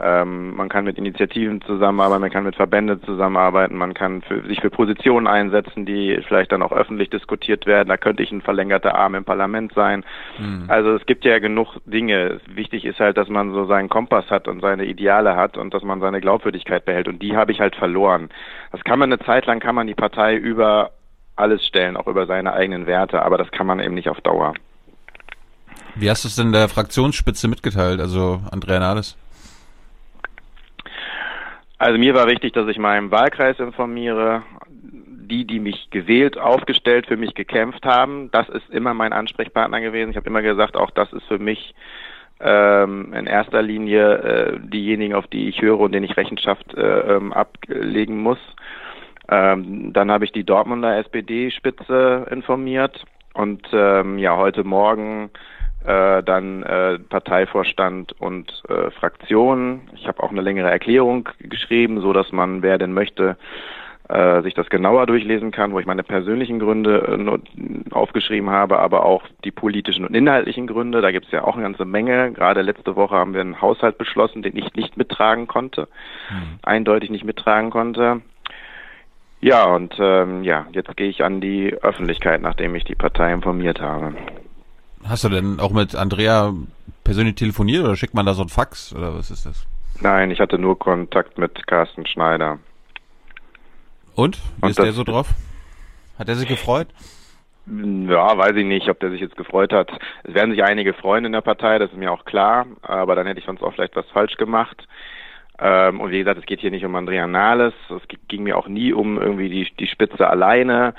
ähm, 0.00 0.56
man 0.56 0.70
kann 0.70 0.84
mit 0.84 0.96
Initiativen 0.96 1.60
zusammenarbeiten, 1.62 2.22
man 2.22 2.30
kann 2.30 2.44
mit 2.44 2.56
Verbänden 2.56 3.02
zusammenarbeiten, 3.02 3.76
man 3.76 3.92
kann 3.92 4.22
für, 4.22 4.42
sich 4.46 4.60
für 4.60 4.70
Positionen 4.70 5.26
einsetzen, 5.26 5.84
die 5.84 6.18
vielleicht 6.26 6.50
dann 6.50 6.62
auch 6.62 6.72
öffentlich 6.72 7.10
diskutiert 7.10 7.66
werden. 7.66 7.88
Da 7.88 7.98
könnte 7.98 8.22
ich 8.22 8.32
ein 8.32 8.40
verlängerter 8.40 8.94
Arm 8.94 9.14
im 9.14 9.24
Parlament 9.24 9.74
sein. 9.74 10.04
Mhm. 10.38 10.64
Also 10.68 10.94
es 10.94 11.04
gibt 11.04 11.26
ja 11.26 11.38
genug 11.40 11.76
Dinge. 11.84 12.40
Wichtig 12.46 12.86
ist 12.86 13.00
halt, 13.00 13.18
dass 13.18 13.28
man 13.28 13.52
so 13.52 13.66
seinen 13.66 13.90
Kompass 13.90 14.30
hat 14.30 14.48
und 14.48 14.60
seine 14.60 14.86
Ideale 14.86 15.36
hat 15.36 15.58
und 15.58 15.74
dass 15.74 15.82
man 15.82 16.00
seine 16.00 16.22
Glaubwürdigkeit 16.22 16.86
behält. 16.86 17.06
Und 17.06 17.20
die 17.20 17.36
habe 17.36 17.52
ich 17.52 17.60
halt 17.60 17.76
verloren. 17.76 18.30
Das 18.70 18.82
kann 18.84 18.98
man 18.98 19.12
eine 19.12 19.22
Zeit 19.22 19.44
lang, 19.44 19.60
kann 19.60 19.74
man 19.74 19.86
die 19.86 19.94
Partei 19.94 20.36
über 20.36 20.92
alles 21.36 21.66
stellen, 21.66 21.96
auch 21.96 22.06
über 22.06 22.26
seine 22.26 22.54
eigenen 22.54 22.86
Werte, 22.86 23.22
aber 23.22 23.36
das 23.36 23.50
kann 23.50 23.66
man 23.66 23.80
eben 23.80 23.94
nicht 23.94 24.08
auf 24.08 24.20
Dauer. 24.20 24.54
Wie 25.94 26.08
hast 26.08 26.24
du 26.24 26.28
es 26.28 26.36
denn 26.36 26.52
der 26.52 26.68
Fraktionsspitze 26.68 27.48
mitgeteilt, 27.48 28.00
also 28.00 28.40
Andrea 28.50 28.78
Nahles? 28.78 29.16
Also 31.82 31.98
mir 31.98 32.14
war 32.14 32.28
wichtig, 32.28 32.52
dass 32.52 32.68
ich 32.68 32.78
meinen 32.78 33.10
Wahlkreis 33.10 33.58
informiere, 33.58 34.44
die, 34.70 35.44
die 35.44 35.58
mich 35.58 35.90
gewählt, 35.90 36.38
aufgestellt, 36.38 37.08
für 37.08 37.16
mich 37.16 37.34
gekämpft 37.34 37.84
haben. 37.84 38.30
Das 38.30 38.48
ist 38.50 38.70
immer 38.70 38.94
mein 38.94 39.12
Ansprechpartner 39.12 39.80
gewesen. 39.80 40.10
Ich 40.10 40.16
habe 40.16 40.28
immer 40.28 40.42
gesagt, 40.42 40.76
auch 40.76 40.92
das 40.92 41.12
ist 41.12 41.24
für 41.24 41.40
mich 41.40 41.74
ähm, 42.38 43.12
in 43.12 43.26
erster 43.26 43.62
Linie 43.62 44.14
äh, 44.14 44.60
diejenigen, 44.60 45.12
auf 45.16 45.26
die 45.26 45.48
ich 45.48 45.60
höre 45.60 45.80
und 45.80 45.90
denen 45.90 46.04
ich 46.04 46.16
Rechenschaft 46.16 46.72
äh, 46.74 47.16
ähm, 47.16 47.32
ablegen 47.32 48.22
muss. 48.22 48.38
Ähm, 49.28 49.92
dann 49.92 50.12
habe 50.12 50.24
ich 50.24 50.30
die 50.30 50.44
Dortmunder 50.44 50.98
SPD-Spitze 50.98 52.28
informiert 52.30 53.02
und 53.34 53.66
ähm, 53.72 54.18
ja, 54.18 54.36
heute 54.36 54.62
Morgen 54.62 55.30
äh, 55.86 56.22
dann 56.22 56.62
äh, 56.62 56.98
Parteivorstand 56.98 58.12
und 58.20 58.62
äh, 58.68 58.90
Fraktion. 58.90 59.82
Ich 59.94 60.06
habe 60.06 60.22
auch 60.22 60.30
eine 60.30 60.40
längere 60.40 60.70
Erklärung 60.70 61.28
geschrieben, 61.38 62.00
so 62.00 62.12
dass 62.12 62.32
man, 62.32 62.62
wer 62.62 62.78
denn 62.78 62.92
möchte, 62.92 63.36
äh, 64.08 64.42
sich 64.42 64.54
das 64.54 64.68
genauer 64.68 65.06
durchlesen 65.06 65.52
kann, 65.52 65.72
wo 65.72 65.78
ich 65.78 65.86
meine 65.86 66.02
persönlichen 66.02 66.58
Gründe 66.58 66.98
äh, 67.08 67.94
aufgeschrieben 67.94 68.50
habe, 68.50 68.78
aber 68.78 69.06
auch 69.06 69.22
die 69.44 69.50
politischen 69.50 70.04
und 70.04 70.14
inhaltlichen 70.14 70.66
Gründe. 70.66 71.00
Da 71.00 71.12
gibt 71.12 71.26
es 71.26 71.32
ja 71.32 71.44
auch 71.44 71.54
eine 71.54 71.62
ganze 71.62 71.84
Menge. 71.84 72.32
Gerade 72.32 72.62
letzte 72.62 72.94
Woche 72.96 73.16
haben 73.16 73.32
wir 73.32 73.40
einen 73.40 73.60
Haushalt 73.60 73.98
beschlossen, 73.98 74.42
den 74.42 74.56
ich 74.56 74.74
nicht 74.74 74.96
mittragen 74.96 75.46
konnte, 75.46 75.88
mhm. 76.30 76.58
eindeutig 76.62 77.10
nicht 77.10 77.24
mittragen 77.24 77.70
konnte. 77.70 78.20
Ja, 79.40 79.64
und 79.64 79.96
ähm, 79.98 80.44
ja, 80.44 80.66
jetzt 80.72 80.96
gehe 80.96 81.08
ich 81.08 81.24
an 81.24 81.40
die 81.40 81.72
Öffentlichkeit, 81.72 82.42
nachdem 82.42 82.74
ich 82.74 82.84
die 82.84 82.94
Partei 82.94 83.32
informiert 83.32 83.80
habe. 83.80 84.14
Hast 85.04 85.24
du 85.24 85.28
denn 85.28 85.60
auch 85.60 85.72
mit 85.72 85.94
Andrea 85.94 86.52
persönlich 87.04 87.34
telefoniert 87.34 87.84
oder 87.84 87.96
schickt 87.96 88.14
man 88.14 88.26
da 88.26 88.34
so 88.34 88.42
ein 88.42 88.48
Fax 88.48 88.94
oder 88.94 89.14
was 89.14 89.30
ist 89.30 89.46
das? 89.46 89.66
Nein, 90.00 90.30
ich 90.30 90.40
hatte 90.40 90.58
nur 90.58 90.78
Kontakt 90.78 91.38
mit 91.38 91.66
Carsten 91.66 92.06
Schneider. 92.06 92.58
Und? 94.14 94.38
Wie 94.56 94.64
Und 94.64 94.70
ist 94.70 94.78
der 94.78 94.92
so 94.92 95.04
drauf? 95.04 95.28
Hat 96.18 96.28
er 96.28 96.34
sich 96.36 96.48
gefreut? 96.48 96.88
Ja, 97.66 98.36
weiß 98.36 98.56
ich 98.56 98.64
nicht, 98.64 98.88
ob 98.88 98.98
der 99.00 99.10
sich 99.10 99.20
jetzt 99.20 99.36
gefreut 99.36 99.72
hat. 99.72 99.90
Es 100.24 100.34
werden 100.34 100.50
sich 100.50 100.64
einige 100.64 100.94
freuen 100.94 101.24
in 101.24 101.32
der 101.32 101.42
Partei, 101.42 101.78
das 101.78 101.90
ist 101.90 101.96
mir 101.96 102.10
auch 102.10 102.24
klar, 102.24 102.66
aber 102.82 103.14
dann 103.14 103.26
hätte 103.26 103.38
ich 103.38 103.46
sonst 103.46 103.62
auch 103.62 103.72
vielleicht 103.72 103.94
was 103.94 104.08
falsch 104.10 104.36
gemacht. 104.36 104.88
Ähm, 105.60 106.00
und 106.00 106.10
wie 106.10 106.18
gesagt, 106.18 106.40
es 106.40 106.46
geht 106.46 106.60
hier 106.60 106.72
nicht 106.72 106.84
um 106.84 106.96
Andrea 106.96 107.26
Nahles, 107.26 107.74
es 107.88 108.02
ging 108.26 108.42
mir 108.42 108.58
auch 108.58 108.66
nie 108.66 108.92
um 108.92 109.20
irgendwie 109.20 109.48
die, 109.48 109.70
die 109.78 109.86
Spitze 109.86 110.28
alleine. 110.28 110.94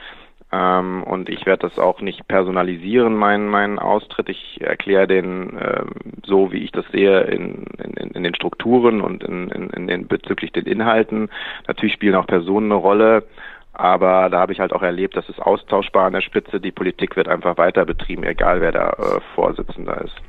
Ähm, 0.54 1.02
und 1.04 1.30
ich 1.30 1.48
werde 1.48 1.68
das 1.68 1.80
auch 1.80 2.02
nicht 2.02 2.28
personalisieren, 2.28 3.16
meinen 3.16 3.48
meinen 3.50 3.80
Austritt. 3.80 4.30
Ich 4.30 4.62
erkläre 4.62 5.08
den 5.08 5.58
ähm, 5.60 5.90
so, 6.24 6.52
wie 6.52 6.60
ich 6.60 6.72
das 6.72 6.86
sehe, 6.92 7.22
in, 7.22 7.66
in, 7.84 8.12
in 8.12 8.24
den 8.24 8.36
Strukturen 8.36 9.02
und 9.02 9.24
in, 9.24 9.50
in, 9.50 9.72
in 9.72 9.88
den 9.88 10.08
bezüglich 10.08 10.52
den 10.52 10.68
Inhalten. 10.68 11.30
Natürlich 11.68 11.94
spielen 11.94 12.14
auch 12.16 12.28
Personen 12.28 12.72
eine 12.72 12.80
Rolle. 12.80 13.24
Aber 13.74 14.30
da 14.30 14.42
habe 14.42 14.54
ich 14.54 14.60
halt 14.60 14.74
auch 14.74 14.84
erlebt, 14.84 15.18
dass 15.18 15.28
es 15.28 15.40
austauschbar 15.40 16.06
an 16.06 16.14
der 16.14 16.22
Spitze. 16.22 16.60
Die 16.60 16.72
Politik 16.72 17.16
wird 17.16 17.28
einfach 17.28 17.58
weiter 17.58 17.86
betrieben, 17.86 18.24
egal 18.24 18.62
wer 18.62 18.72
da 18.72 18.90
äh, 18.90 19.22
Vorsitzender 19.34 20.02
ist. 20.02 20.22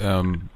Ähm, 0.00 0.48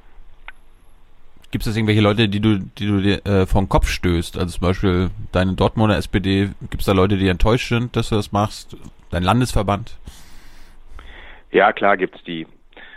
Gibt 1.55 1.69
es 1.69 1.77
irgendwelche 1.77 2.01
Leute, 2.01 2.29
die 2.29 2.41
du, 2.41 2.59
die 2.59 2.89
du 2.89 3.01
dir 3.01 3.25
äh, 3.25 3.47
vom 3.47 3.69
Kopf 3.69 3.87
stößt? 3.87 4.37
Also 4.37 4.59
zum 4.59 4.67
Beispiel 4.67 5.11
deine 5.31 5.53
Dortmunder 5.53 5.97
SPD, 5.97 6.51
gibt 6.69 6.81
es 6.81 6.87
da 6.87 6.91
Leute, 6.91 7.17
die 7.17 7.29
enttäuscht 7.29 7.69
sind, 7.69 7.95
dass 7.95 8.09
du 8.09 8.17
das 8.17 8.33
machst? 8.33 8.77
Dein 9.13 9.23
Landesverband? 9.23 9.97
Ja, 11.53 11.73
klar 11.73 11.97
gibt's 11.97 12.21
die. 12.25 12.49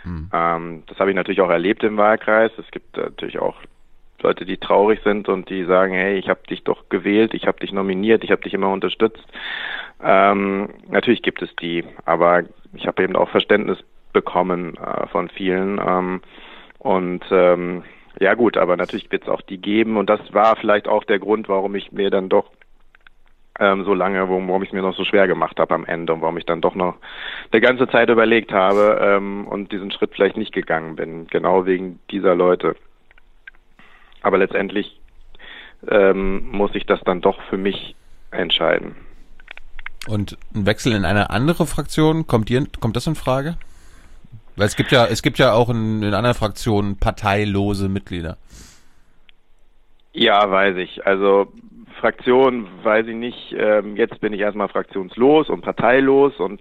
Hm. 0.02 0.30
Ähm, 0.32 0.82
das 0.88 0.98
habe 0.98 1.10
ich 1.10 1.14
natürlich 1.14 1.40
auch 1.40 1.50
erlebt 1.50 1.84
im 1.84 1.98
Wahlkreis. 1.98 2.50
Es 2.58 2.68
gibt 2.72 2.96
natürlich 2.96 3.38
auch 3.38 3.54
Leute, 4.22 4.44
die 4.44 4.56
traurig 4.56 5.02
sind 5.04 5.28
und 5.28 5.48
die 5.50 5.62
sagen, 5.62 5.92
hey, 5.92 6.18
ich 6.18 6.28
habe 6.28 6.40
dich 6.50 6.64
doch 6.64 6.88
gewählt, 6.88 7.34
ich 7.34 7.46
habe 7.46 7.60
dich 7.60 7.70
nominiert, 7.70 8.24
ich 8.24 8.32
habe 8.32 8.42
dich 8.42 8.54
immer 8.54 8.72
unterstützt. 8.72 9.24
Ähm, 10.02 10.70
natürlich 10.88 11.22
gibt 11.22 11.42
es 11.42 11.54
die, 11.62 11.84
aber 12.06 12.42
ich 12.74 12.88
habe 12.88 13.04
eben 13.04 13.14
auch 13.14 13.28
Verständnis 13.28 13.78
bekommen 14.12 14.76
äh, 14.78 15.06
von 15.06 15.28
vielen. 15.28 15.78
Ähm, 15.78 16.22
und 16.80 17.22
ähm, 17.30 17.84
ja 18.20 18.34
gut, 18.34 18.56
aber 18.56 18.76
natürlich 18.76 19.10
wird 19.10 19.24
es 19.24 19.28
auch 19.28 19.42
die 19.42 19.58
geben 19.58 19.96
und 19.96 20.08
das 20.10 20.20
war 20.32 20.56
vielleicht 20.56 20.88
auch 20.88 21.04
der 21.04 21.18
Grund, 21.18 21.48
warum 21.48 21.74
ich 21.74 21.92
mir 21.92 22.10
dann 22.10 22.28
doch 22.28 22.50
ähm, 23.58 23.84
so 23.84 23.94
lange, 23.94 24.28
warum 24.28 24.62
ich 24.62 24.68
es 24.68 24.72
mir 24.72 24.82
noch 24.82 24.96
so 24.96 25.04
schwer 25.04 25.26
gemacht 25.26 25.58
habe 25.58 25.74
am 25.74 25.84
Ende 25.84 26.12
und 26.12 26.22
warum 26.22 26.38
ich 26.38 26.46
dann 26.46 26.60
doch 26.60 26.74
noch 26.74 26.96
eine 27.50 27.60
ganze 27.60 27.88
Zeit 27.88 28.08
überlegt 28.08 28.52
habe 28.52 28.98
ähm, 29.02 29.46
und 29.46 29.72
diesen 29.72 29.90
Schritt 29.90 30.12
vielleicht 30.14 30.36
nicht 30.36 30.52
gegangen 30.52 30.96
bin, 30.96 31.26
genau 31.26 31.66
wegen 31.66 31.98
dieser 32.10 32.34
Leute. 32.34 32.76
Aber 34.22 34.38
letztendlich 34.38 35.00
ähm, 35.88 36.48
muss 36.50 36.74
ich 36.74 36.86
das 36.86 37.00
dann 37.04 37.20
doch 37.20 37.40
für 37.50 37.56
mich 37.56 37.94
entscheiden. 38.30 38.94
Und 40.06 40.38
ein 40.54 40.66
Wechsel 40.66 40.92
in 40.92 41.04
eine 41.04 41.30
andere 41.30 41.66
Fraktion, 41.66 42.26
kommt 42.26 42.48
dir, 42.48 42.66
kommt 42.80 42.96
das 42.96 43.06
in 43.06 43.14
Frage? 43.14 43.56
Weil 44.58 44.66
es 44.66 44.76
gibt 44.76 44.90
ja, 44.90 45.06
es 45.06 45.22
gibt 45.22 45.38
ja 45.38 45.52
auch 45.52 45.70
in, 45.70 46.02
in 46.02 46.14
anderen 46.14 46.36
Fraktionen 46.36 46.98
parteilose 46.98 47.88
Mitglieder. 47.88 48.36
Ja, 50.12 50.50
weiß 50.50 50.76
ich. 50.78 51.06
Also 51.06 51.52
Fraktion 52.00 52.66
weiß 52.82 53.06
ich 53.06 53.14
nicht. 53.14 53.54
Ähm, 53.56 53.96
jetzt 53.96 54.20
bin 54.20 54.32
ich 54.32 54.40
erstmal 54.40 54.68
fraktionslos 54.68 55.48
und 55.48 55.60
parteilos 55.60 56.38
und 56.40 56.60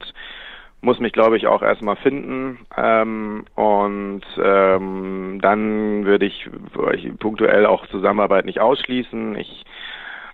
muss 0.81 0.99
mich, 0.99 1.11
glaube 1.11 1.37
ich, 1.37 1.47
auch 1.47 1.63
erstmal 1.63 1.95
finden. 1.95 2.59
Ähm, 2.77 3.45
und 3.55 4.21
ähm, 4.43 5.39
dann 5.41 6.05
würde 6.05 6.27
ich, 6.27 6.47
ich 6.93 7.17
punktuell 7.17 7.65
auch 7.65 7.87
Zusammenarbeit 7.87 8.45
nicht 8.45 8.59
ausschließen. 8.59 9.35
Ich 9.37 9.65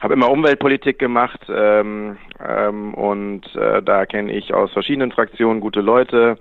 habe 0.02 0.16
immer 0.16 0.30
Umweltpolitik 0.30 1.00
gemacht 1.00 1.40
ähm, 1.48 2.18
ähm, 2.46 2.94
und 2.94 3.56
äh, 3.56 3.82
da 3.82 4.06
kenne 4.06 4.34
ich 4.34 4.54
aus 4.54 4.74
verschiedenen 4.74 5.14
Fraktionen 5.14 5.62
gute 5.62 5.80
Leute. 5.80 6.38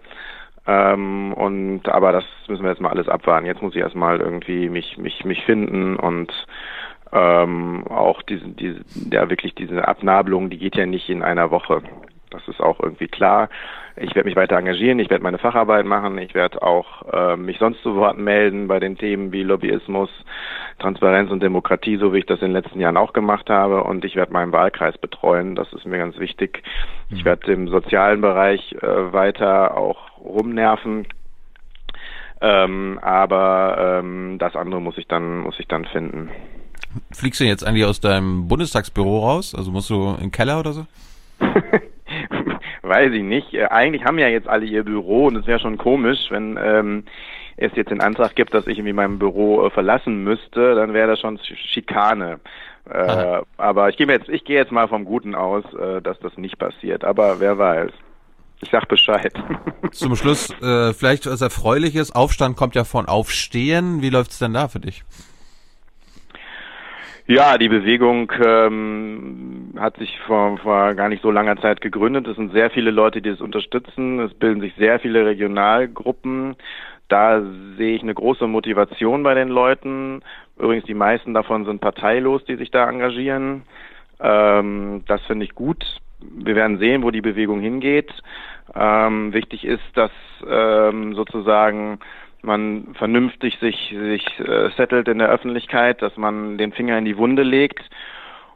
Ähm, 0.66 1.32
und 1.32 1.88
aber 1.88 2.12
das 2.12 2.24
müssen 2.48 2.62
wir 2.62 2.70
jetzt 2.70 2.80
mal 2.80 2.90
alles 2.90 3.08
abwarten. 3.08 3.46
Jetzt 3.46 3.62
muss 3.62 3.74
ich 3.74 3.80
erstmal 3.80 4.20
irgendwie 4.20 4.68
mich 4.68 4.96
mich 4.98 5.24
mich 5.24 5.44
finden 5.44 5.96
und 5.96 6.32
ähm, 7.12 7.84
auch 7.88 8.22
diese 8.22 8.48
diese 8.48 8.80
ja 9.10 9.28
wirklich 9.28 9.54
diese 9.54 9.86
Abnabelung, 9.88 10.50
die 10.50 10.58
geht 10.58 10.76
ja 10.76 10.86
nicht 10.86 11.08
in 11.08 11.22
einer 11.22 11.50
Woche. 11.50 11.82
Das 12.32 12.46
ist 12.48 12.60
auch 12.60 12.80
irgendwie 12.80 13.08
klar. 13.08 13.48
Ich 13.96 14.14
werde 14.14 14.26
mich 14.26 14.36
weiter 14.36 14.56
engagieren, 14.56 14.98
ich 14.98 15.10
werde 15.10 15.22
meine 15.22 15.38
Facharbeit 15.38 15.84
machen, 15.84 16.16
ich 16.16 16.34
werde 16.34 16.62
auch 16.62 17.02
äh, 17.12 17.36
mich 17.36 17.58
sonst 17.58 17.82
zu 17.82 17.94
Wort 17.96 18.16
melden 18.16 18.66
bei 18.66 18.80
den 18.80 18.96
Themen 18.96 19.32
wie 19.32 19.42
Lobbyismus, 19.42 20.08
Transparenz 20.78 21.30
und 21.30 21.42
Demokratie, 21.42 21.98
so 21.98 22.14
wie 22.14 22.20
ich 22.20 22.26
das 22.26 22.40
in 22.40 22.52
den 22.52 22.62
letzten 22.62 22.80
Jahren 22.80 22.96
auch 22.96 23.12
gemacht 23.12 23.50
habe. 23.50 23.84
Und 23.84 24.04
ich 24.06 24.16
werde 24.16 24.32
meinen 24.32 24.52
Wahlkreis 24.52 24.96
betreuen, 24.96 25.54
das 25.54 25.70
ist 25.74 25.84
mir 25.84 25.98
ganz 25.98 26.18
wichtig. 26.18 26.62
Ich 27.10 27.20
mhm. 27.20 27.26
werde 27.26 27.52
im 27.52 27.68
sozialen 27.68 28.22
Bereich 28.22 28.74
äh, 28.80 29.12
weiter 29.12 29.76
auch 29.76 30.18
rumnerven. 30.18 31.06
Ähm, 32.40 32.98
aber 33.02 34.00
ähm, 34.00 34.38
das 34.38 34.56
andere 34.56 34.80
muss 34.80 34.98
ich 34.98 35.06
dann 35.06 35.38
muss 35.38 35.60
ich 35.60 35.68
dann 35.68 35.84
finden. 35.84 36.30
Fliegst 37.12 37.40
du 37.40 37.44
jetzt 37.44 37.64
eigentlich 37.64 37.84
aus 37.84 38.00
deinem 38.00 38.48
Bundestagsbüro 38.48 39.20
raus? 39.20 39.54
Also 39.54 39.70
musst 39.70 39.90
du 39.90 40.14
in 40.14 40.22
den 40.22 40.32
Keller 40.32 40.58
oder 40.58 40.72
so? 40.72 40.86
Weiß 42.92 43.10
ich 43.14 43.22
nicht. 43.22 43.54
Äh, 43.54 43.64
eigentlich 43.70 44.04
haben 44.04 44.18
ja 44.18 44.28
jetzt 44.28 44.48
alle 44.48 44.66
ihr 44.66 44.84
Büro 44.84 45.28
und 45.28 45.36
es 45.36 45.46
wäre 45.46 45.58
schon 45.58 45.78
komisch, 45.78 46.26
wenn 46.28 46.58
ähm, 46.62 47.04
es 47.56 47.72
jetzt 47.74 47.90
den 47.90 48.02
Antrag 48.02 48.34
gibt, 48.34 48.52
dass 48.52 48.66
ich 48.66 48.76
irgendwie 48.76 48.92
mein 48.92 49.18
Büro 49.18 49.64
äh, 49.64 49.70
verlassen 49.70 50.22
müsste, 50.24 50.74
dann 50.74 50.92
wäre 50.92 51.08
das 51.08 51.20
schon 51.20 51.38
Schikane. 51.38 52.38
Äh, 52.90 53.40
aber 53.56 53.88
ich 53.88 53.96
gehe 53.96 54.06
jetzt, 54.06 54.28
ich 54.28 54.44
gehe 54.44 54.58
jetzt 54.58 54.72
mal 54.72 54.88
vom 54.88 55.06
Guten 55.06 55.34
aus, 55.34 55.64
äh, 55.72 56.02
dass 56.02 56.18
das 56.18 56.36
nicht 56.36 56.58
passiert. 56.58 57.02
Aber 57.02 57.40
wer 57.40 57.56
weiß. 57.56 57.90
Ich 58.60 58.68
sag 58.70 58.86
Bescheid. 58.88 59.32
Zum 59.92 60.14
Schluss 60.14 60.50
äh, 60.60 60.92
vielleicht 60.92 61.24
was 61.24 61.40
Erfreuliches. 61.40 62.14
Aufstand 62.14 62.58
kommt 62.58 62.74
ja 62.74 62.84
von 62.84 63.06
Aufstehen. 63.06 64.02
Wie 64.02 64.10
läuft's 64.10 64.38
denn 64.38 64.52
da 64.52 64.68
für 64.68 64.80
dich? 64.80 65.02
Ja, 67.26 67.56
die 67.56 67.68
Bewegung 67.68 68.32
ähm, 68.44 69.74
hat 69.78 69.96
sich 69.96 70.18
vor, 70.26 70.58
vor 70.58 70.94
gar 70.94 71.08
nicht 71.08 71.22
so 71.22 71.30
langer 71.30 71.56
Zeit 71.56 71.80
gegründet. 71.80 72.26
Es 72.26 72.36
sind 72.36 72.52
sehr 72.52 72.70
viele 72.70 72.90
Leute, 72.90 73.22
die 73.22 73.28
es 73.28 73.40
unterstützen. 73.40 74.18
Es 74.18 74.34
bilden 74.34 74.60
sich 74.60 74.74
sehr 74.74 74.98
viele 74.98 75.24
Regionalgruppen. 75.24 76.56
Da 77.08 77.42
sehe 77.76 77.94
ich 77.94 78.02
eine 78.02 78.14
große 78.14 78.46
Motivation 78.46 79.22
bei 79.22 79.34
den 79.34 79.48
Leuten. 79.48 80.22
Übrigens, 80.58 80.84
die 80.86 80.94
meisten 80.94 81.32
davon 81.32 81.64
sind 81.64 81.80
parteilos, 81.80 82.44
die 82.44 82.56
sich 82.56 82.70
da 82.70 82.88
engagieren. 82.88 83.62
Ähm, 84.18 85.04
das 85.06 85.22
finde 85.22 85.44
ich 85.44 85.54
gut. 85.54 85.84
Wir 86.20 86.56
werden 86.56 86.78
sehen, 86.78 87.02
wo 87.02 87.10
die 87.12 87.20
Bewegung 87.20 87.60
hingeht. 87.60 88.12
Ähm, 88.74 89.32
wichtig 89.32 89.64
ist, 89.64 89.82
dass 89.94 90.10
ähm, 90.48 91.14
sozusagen 91.14 91.98
man 92.42 92.94
vernünftig 92.94 93.58
sich, 93.58 93.94
sich 93.96 94.40
äh, 94.40 94.70
settelt 94.76 95.08
in 95.08 95.18
der 95.18 95.28
Öffentlichkeit, 95.28 96.02
dass 96.02 96.16
man 96.16 96.58
den 96.58 96.72
Finger 96.72 96.98
in 96.98 97.04
die 97.04 97.16
Wunde 97.16 97.42
legt 97.42 97.88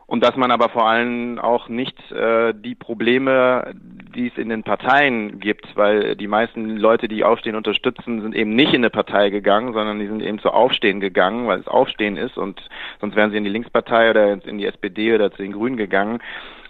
und 0.07 0.22
dass 0.22 0.37
man 0.37 0.53
aber 0.53 0.68
vor 0.68 0.89
allem 0.89 1.39
auch 1.39 1.68
nicht 1.68 2.12
äh, 2.12 2.55
die 2.55 2.76
Probleme, 2.76 3.74
die 4.14 4.28
es 4.28 4.39
in 4.39 4.49
den 4.49 4.62
Parteien 4.62 5.41
gibt, 5.41 5.66
weil 5.74 6.14
die 6.14 6.28
meisten 6.28 6.76
Leute, 6.76 7.09
die 7.09 7.24
Aufstehen 7.24 7.57
unterstützen, 7.57 8.22
sind 8.22 8.34
eben 8.34 8.55
nicht 8.55 8.72
in 8.72 8.80
eine 8.80 8.91
Partei 8.91 9.30
gegangen, 9.30 9.72
sondern 9.72 9.99
die 9.99 10.07
sind 10.07 10.22
eben 10.22 10.39
zu 10.39 10.51
Aufstehen 10.51 11.01
gegangen, 11.01 11.49
weil 11.49 11.59
es 11.59 11.66
Aufstehen 11.66 12.16
ist 12.16 12.39
und 12.39 12.61
sonst 13.01 13.16
wären 13.16 13.32
sie 13.32 13.37
in 13.37 13.45
die 13.45 13.51
Linkspartei 13.51 14.11
oder 14.11 14.32
in 14.47 14.59
die 14.59 14.66
SPD 14.66 15.12
oder 15.12 15.32
zu 15.32 15.43
den 15.43 15.53
Grünen 15.53 15.76
gegangen. 15.76 16.20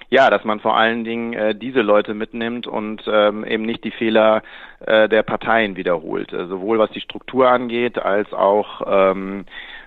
Ja, 0.09 0.31
dass 0.31 0.45
man 0.45 0.61
vor 0.61 0.77
allen 0.77 1.03
Dingen 1.05 1.33
äh, 1.33 1.55
diese 1.55 1.83
Leute 1.83 2.15
mitnimmt 2.15 2.67
und 2.69 3.03
ähm, 3.09 3.45
eben 3.45 3.65
nicht 3.65 3.83
die 3.83 3.91
Fehler 3.91 4.43
äh, 4.81 5.09
der 5.09 5.25
Parteien 5.25 5.77
wiederholt, 5.77 6.33
äh, 6.33 6.47
sowohl 6.47 6.79
was 6.79 6.91
die 6.91 7.01
Struktur 7.01 7.51
angeht 7.51 7.99
als 7.99 8.33
auch 8.33 8.83
ähm, 8.87 9.47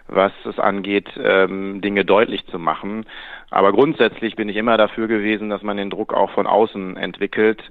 was 0.09 0.31
es 0.45 0.59
angeht, 0.59 1.07
ähm, 1.21 1.81
Dinge 1.81 2.03
deutlich 2.03 2.45
zu 2.47 2.59
machen. 2.59 3.05
Aber 3.49 3.71
grundsätzlich 3.71 4.35
bin 4.35 4.49
ich 4.49 4.55
immer 4.55 4.77
dafür 4.77 5.07
gewesen, 5.07 5.49
dass 5.49 5.61
man 5.61 5.77
den 5.77 5.89
Druck 5.89 6.13
auch 6.13 6.31
von 6.31 6.47
außen 6.47 6.97
entwickelt 6.97 7.61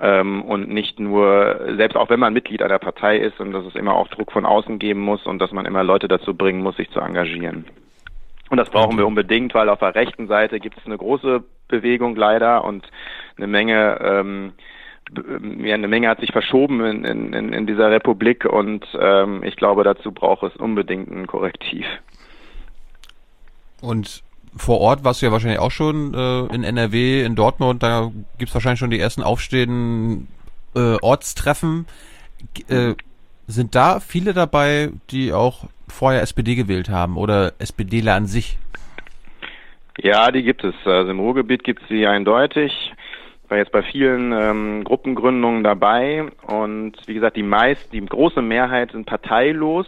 ähm, 0.00 0.42
und 0.42 0.68
nicht 0.68 0.98
nur, 0.98 1.60
selbst 1.76 1.96
auch 1.96 2.10
wenn 2.10 2.20
man 2.20 2.32
Mitglied 2.32 2.62
einer 2.62 2.78
Partei 2.78 3.18
ist 3.18 3.40
und 3.40 3.52
dass 3.52 3.64
es 3.66 3.74
immer 3.74 3.94
auch 3.94 4.08
Druck 4.08 4.32
von 4.32 4.46
außen 4.46 4.78
geben 4.78 5.00
muss 5.00 5.26
und 5.26 5.40
dass 5.40 5.52
man 5.52 5.66
immer 5.66 5.84
Leute 5.84 6.08
dazu 6.08 6.34
bringen 6.34 6.62
muss, 6.62 6.76
sich 6.76 6.90
zu 6.90 7.00
engagieren. 7.00 7.66
Und 8.50 8.56
das 8.56 8.68
brauchen 8.68 8.98
wir 8.98 9.06
unbedingt, 9.06 9.54
weil 9.54 9.68
auf 9.68 9.78
der 9.78 9.94
rechten 9.94 10.26
Seite 10.26 10.58
gibt 10.58 10.76
es 10.76 10.84
eine 10.84 10.98
große 10.98 11.42
Bewegung 11.68 12.16
leider 12.16 12.64
und 12.64 12.84
eine 13.36 13.46
Menge 13.46 13.98
ähm, 14.02 14.52
ja, 15.64 15.74
eine 15.74 15.88
Menge 15.88 16.08
hat 16.08 16.20
sich 16.20 16.30
verschoben 16.30 16.84
in, 16.84 17.04
in, 17.04 17.52
in 17.52 17.66
dieser 17.66 17.90
Republik 17.90 18.44
und 18.44 18.86
ähm, 18.98 19.42
ich 19.42 19.56
glaube, 19.56 19.82
dazu 19.82 20.12
braucht 20.12 20.44
es 20.44 20.56
unbedingt 20.56 21.10
ein 21.10 21.26
Korrektiv. 21.26 21.84
Und 23.80 24.22
vor 24.56 24.80
Ort 24.80 25.04
warst 25.04 25.22
du 25.22 25.26
ja 25.26 25.32
wahrscheinlich 25.32 25.58
auch 25.58 25.70
schon 25.70 26.14
äh, 26.14 26.54
in 26.54 26.64
NRW, 26.64 27.24
in 27.24 27.34
Dortmund, 27.34 27.82
da 27.82 28.10
gibt's 28.38 28.54
wahrscheinlich 28.54 28.78
schon 28.78 28.90
die 28.90 29.00
ersten 29.00 29.22
aufstehenden 29.22 30.28
äh, 30.76 30.96
Ortstreffen. 31.00 31.86
G 32.54 32.62
äh, 32.72 32.94
sind 33.50 33.74
da 33.74 34.00
viele 34.00 34.32
dabei, 34.32 34.90
die 35.10 35.32
auch 35.32 35.64
vorher 35.88 36.22
SPD 36.22 36.54
gewählt 36.54 36.88
haben 36.88 37.16
oder 37.16 37.52
SPDler 37.58 38.14
an 38.14 38.26
sich? 38.26 38.58
Ja, 39.98 40.30
die 40.30 40.42
gibt 40.42 40.64
es. 40.64 40.74
Also 40.84 41.10
im 41.10 41.20
Ruhrgebiet 41.20 41.64
gibt 41.64 41.82
es 41.82 41.88
sie 41.88 42.06
eindeutig 42.06 42.92
war 43.50 43.58
jetzt 43.58 43.72
bei 43.72 43.82
vielen 43.82 44.32
ähm, 44.32 44.84
Gruppengründungen 44.84 45.64
dabei 45.64 46.26
und 46.46 46.92
wie 47.06 47.14
gesagt, 47.14 47.36
die 47.36 47.42
meist, 47.42 47.92
die 47.92 48.04
große 48.04 48.40
Mehrheit 48.40 48.92
sind 48.92 49.06
parteilos. 49.06 49.86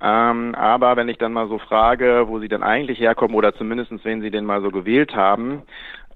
Ähm, 0.00 0.54
aber 0.54 0.96
wenn 0.96 1.08
ich 1.08 1.18
dann 1.18 1.32
mal 1.32 1.48
so 1.48 1.58
frage, 1.58 2.26
wo 2.28 2.38
sie 2.38 2.46
denn 2.46 2.62
eigentlich 2.62 3.00
herkommen 3.00 3.36
oder 3.36 3.52
zumindestens 3.52 4.04
wen 4.04 4.22
sie 4.22 4.30
denn 4.30 4.44
mal 4.44 4.62
so 4.62 4.70
gewählt 4.70 5.14
haben, 5.16 5.62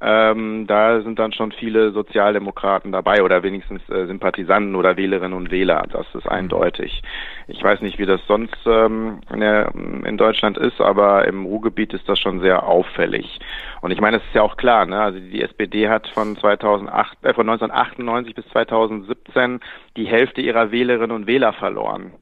ähm, 0.04 0.66
da 0.66 1.00
sind 1.00 1.20
dann 1.20 1.32
schon 1.32 1.52
viele 1.52 1.92
Sozialdemokraten 1.92 2.90
dabei 2.90 3.22
oder 3.22 3.44
wenigstens 3.44 3.88
äh, 3.88 4.06
Sympathisanten 4.06 4.74
oder 4.74 4.96
Wählerinnen 4.96 5.32
und 5.32 5.52
Wähler. 5.52 5.84
Das 5.92 6.06
ist 6.14 6.26
eindeutig. 6.26 7.02
Ich 7.46 7.62
weiß 7.62 7.80
nicht, 7.82 8.00
wie 8.00 8.06
das 8.06 8.20
sonst 8.26 8.56
ähm, 8.66 9.20
in, 9.32 9.38
der, 9.38 9.72
in 9.74 10.16
Deutschland 10.16 10.58
ist, 10.58 10.80
aber 10.80 11.28
im 11.28 11.44
Ruhrgebiet 11.44 11.94
ist 11.94 12.08
das 12.08 12.18
schon 12.18 12.40
sehr 12.40 12.64
auffällig. 12.64 13.38
Und 13.80 13.92
ich 13.92 14.00
meine, 14.00 14.16
es 14.16 14.24
ist 14.24 14.34
ja 14.34 14.42
auch 14.42 14.56
klar, 14.56 14.86
ne? 14.86 15.00
Also 15.00 15.20
die 15.20 15.40
SPD 15.40 15.88
hat 15.88 16.08
von 16.08 16.36
2008, 16.36 17.18
äh, 17.22 17.32
von 17.32 17.48
1998 17.48 18.34
bis 18.34 18.48
2017 18.48 19.60
die 19.96 20.06
Hälfte 20.06 20.40
ihrer 20.40 20.72
Wählerinnen 20.72 21.14
und 21.14 21.28
Wähler 21.28 21.52
verloren. 21.52 22.12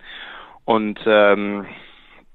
Und 0.66 1.00
ähm, 1.06 1.64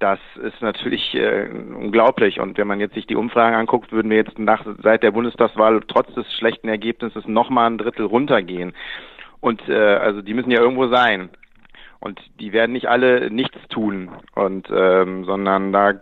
das 0.06 0.20
ist 0.44 0.62
natürlich 0.62 1.16
äh, 1.16 1.50
unglaublich. 1.50 2.40
Und 2.40 2.60
wenn 2.60 2.68
man 2.68 2.80
jetzt 2.80 2.94
sich 2.94 3.08
die 3.08 3.16
Umfragen 3.16 3.56
anguckt, 3.56 3.92
würden 3.92 4.12
wir 4.12 4.18
jetzt 4.18 4.38
nach, 4.38 4.64
seit 4.84 5.02
der 5.02 5.10
Bundestagswahl 5.10 5.82
trotz 5.88 6.14
des 6.14 6.32
schlechten 6.34 6.68
Ergebnisses 6.68 7.26
nochmal 7.26 7.72
ein 7.72 7.80
Drittel 7.80 8.06
runtergehen. 8.06 8.76
Und 9.42 9.68
äh, 9.68 9.74
also 9.74 10.22
die 10.22 10.36
müssen 10.36 10.52
ja 10.52 10.60
irgendwo 10.62 10.90
sein. 10.90 11.30
Und 12.00 12.20
die 12.40 12.54
werden 12.54 12.74
nicht 12.74 12.88
alle 12.88 13.32
nichts 13.32 13.58
tun. 13.70 14.12
Und 14.36 14.68
ähm, 14.72 15.26
sondern 15.26 15.74
da 15.74 15.94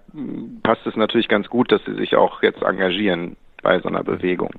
passt 0.64 0.86
es 0.86 0.98
natürlich 0.98 1.30
ganz 1.30 1.48
gut, 1.48 1.72
dass 1.72 1.82
sie 1.86 1.96
sich 1.96 2.18
auch 2.18 2.44
jetzt 2.44 2.62
engagieren 2.62 3.38
bei 3.62 3.80
so 3.80 3.88
einer 3.88 4.04
Bewegung. 4.04 4.52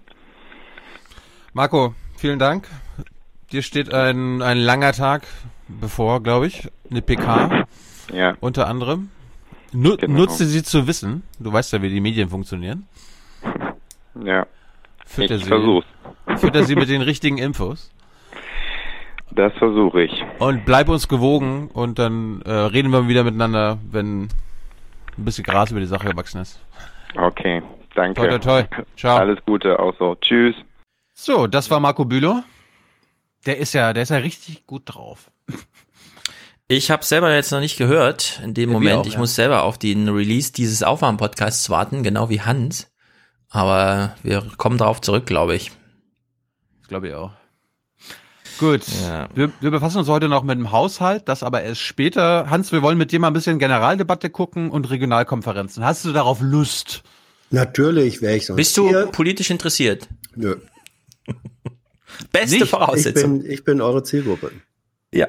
Marco, 1.52 1.94
vielen 2.16 2.38
Dank. 2.38 2.66
Dir 3.52 3.60
steht 3.60 3.92
ein, 3.92 4.40
ein 4.40 4.56
langer 4.56 4.92
Tag 4.92 5.24
bevor, 5.68 6.22
glaube 6.22 6.46
ich. 6.46 6.66
Eine 6.90 7.02
PK. 7.02 7.66
Ja. 8.10 8.36
Unter 8.40 8.68
anderem. 8.68 9.10
Nu 9.74 9.96
genau. 9.96 10.20
Nutze 10.20 10.46
sie 10.46 10.62
zu 10.62 10.86
wissen. 10.86 11.24
Du 11.40 11.52
weißt 11.52 11.72
ja, 11.72 11.82
wie 11.82 11.88
die 11.88 12.00
Medien 12.00 12.28
funktionieren. 12.28 12.86
Ja. 14.24 14.46
Fütter 15.04 15.34
ich 15.34 15.44
versuch's. 15.44 15.86
Fütter 16.36 16.62
sie 16.62 16.76
mit 16.76 16.88
den 16.88 17.02
richtigen 17.02 17.38
Infos. 17.38 17.90
Das 19.32 19.52
versuche 19.54 20.02
ich. 20.02 20.24
Und 20.38 20.64
bleib 20.64 20.88
uns 20.88 21.08
gewogen 21.08 21.68
und 21.72 21.98
dann 21.98 22.40
äh, 22.42 22.52
reden 22.52 22.90
wir 22.90 23.08
wieder 23.08 23.24
miteinander, 23.24 23.78
wenn 23.90 24.28
ein 25.18 25.24
bisschen 25.24 25.42
Gras 25.42 25.72
über 25.72 25.80
die 25.80 25.86
Sache 25.86 26.08
gewachsen 26.08 26.40
ist. 26.40 26.60
Okay, 27.16 27.60
danke. 27.96 28.20
Toi, 28.20 28.38
toi, 28.38 28.38
toi. 28.38 28.84
Ciao. 28.96 29.16
Alles 29.18 29.38
Gute, 29.44 29.78
auch 29.80 29.94
so. 29.98 30.14
Tschüss. 30.20 30.54
So, 31.14 31.48
das 31.48 31.68
war 31.70 31.80
Marco 31.80 32.04
Bülow. 32.04 32.44
Der 33.44 33.58
ist 33.58 33.72
ja, 33.72 33.92
der 33.92 34.04
ist 34.04 34.10
ja 34.10 34.18
richtig 34.18 34.66
gut 34.66 34.82
drauf. 34.86 35.30
Ich 36.66 36.90
habe 36.90 37.04
selber 37.04 37.34
jetzt 37.34 37.52
noch 37.52 37.60
nicht 37.60 37.76
gehört 37.76 38.40
in 38.42 38.54
dem 38.54 38.70
ja, 38.70 38.74
Moment. 38.74 38.96
Auch, 39.00 39.06
ich 39.06 39.14
ja. 39.14 39.18
muss 39.18 39.34
selber 39.34 39.64
auf 39.64 39.76
den 39.78 40.08
Release 40.08 40.52
dieses 40.52 40.82
Aufwärm-Podcasts 40.82 41.68
warten, 41.68 42.02
genau 42.02 42.30
wie 42.30 42.40
Hans. 42.40 42.88
Aber 43.50 44.16
wir 44.22 44.42
kommen 44.56 44.78
darauf 44.78 45.00
zurück, 45.00 45.26
glaube 45.26 45.54
ich. 45.54 45.70
Das 46.80 46.88
glaube 46.88 47.08
ich 47.08 47.14
auch. 47.14 47.32
Gut, 48.58 48.82
ja. 49.02 49.28
wir, 49.34 49.52
wir 49.60 49.70
befassen 49.70 49.98
uns 49.98 50.08
heute 50.08 50.28
noch 50.28 50.42
mit 50.44 50.56
dem 50.56 50.70
Haushalt, 50.70 51.28
das 51.28 51.42
aber 51.42 51.62
erst 51.62 51.80
später. 51.80 52.48
Hans, 52.48 52.72
wir 52.72 52.82
wollen 52.82 52.96
mit 52.96 53.10
dir 53.12 53.18
mal 53.18 53.28
ein 53.28 53.32
bisschen 53.32 53.58
Generaldebatte 53.58 54.30
gucken 54.30 54.70
und 54.70 54.88
Regionalkonferenzen. 54.88 55.84
Hast 55.84 56.04
du 56.04 56.12
darauf 56.12 56.40
Lust? 56.40 57.02
Natürlich 57.50 58.22
wäre 58.22 58.36
ich 58.36 58.46
sonst 58.46 58.56
Bist 58.56 58.76
du 58.76 58.88
hier. 58.88 59.06
politisch 59.06 59.50
interessiert? 59.50 60.08
Nö. 60.34 60.56
Beste 62.32 62.58
Nicht? 62.58 62.70
Voraussetzung. 62.70 63.38
Ich 63.38 63.42
bin, 63.42 63.52
ich 63.52 63.64
bin 63.64 63.80
eure 63.80 64.02
Zielgruppe. 64.02 64.52
Ja. 65.12 65.28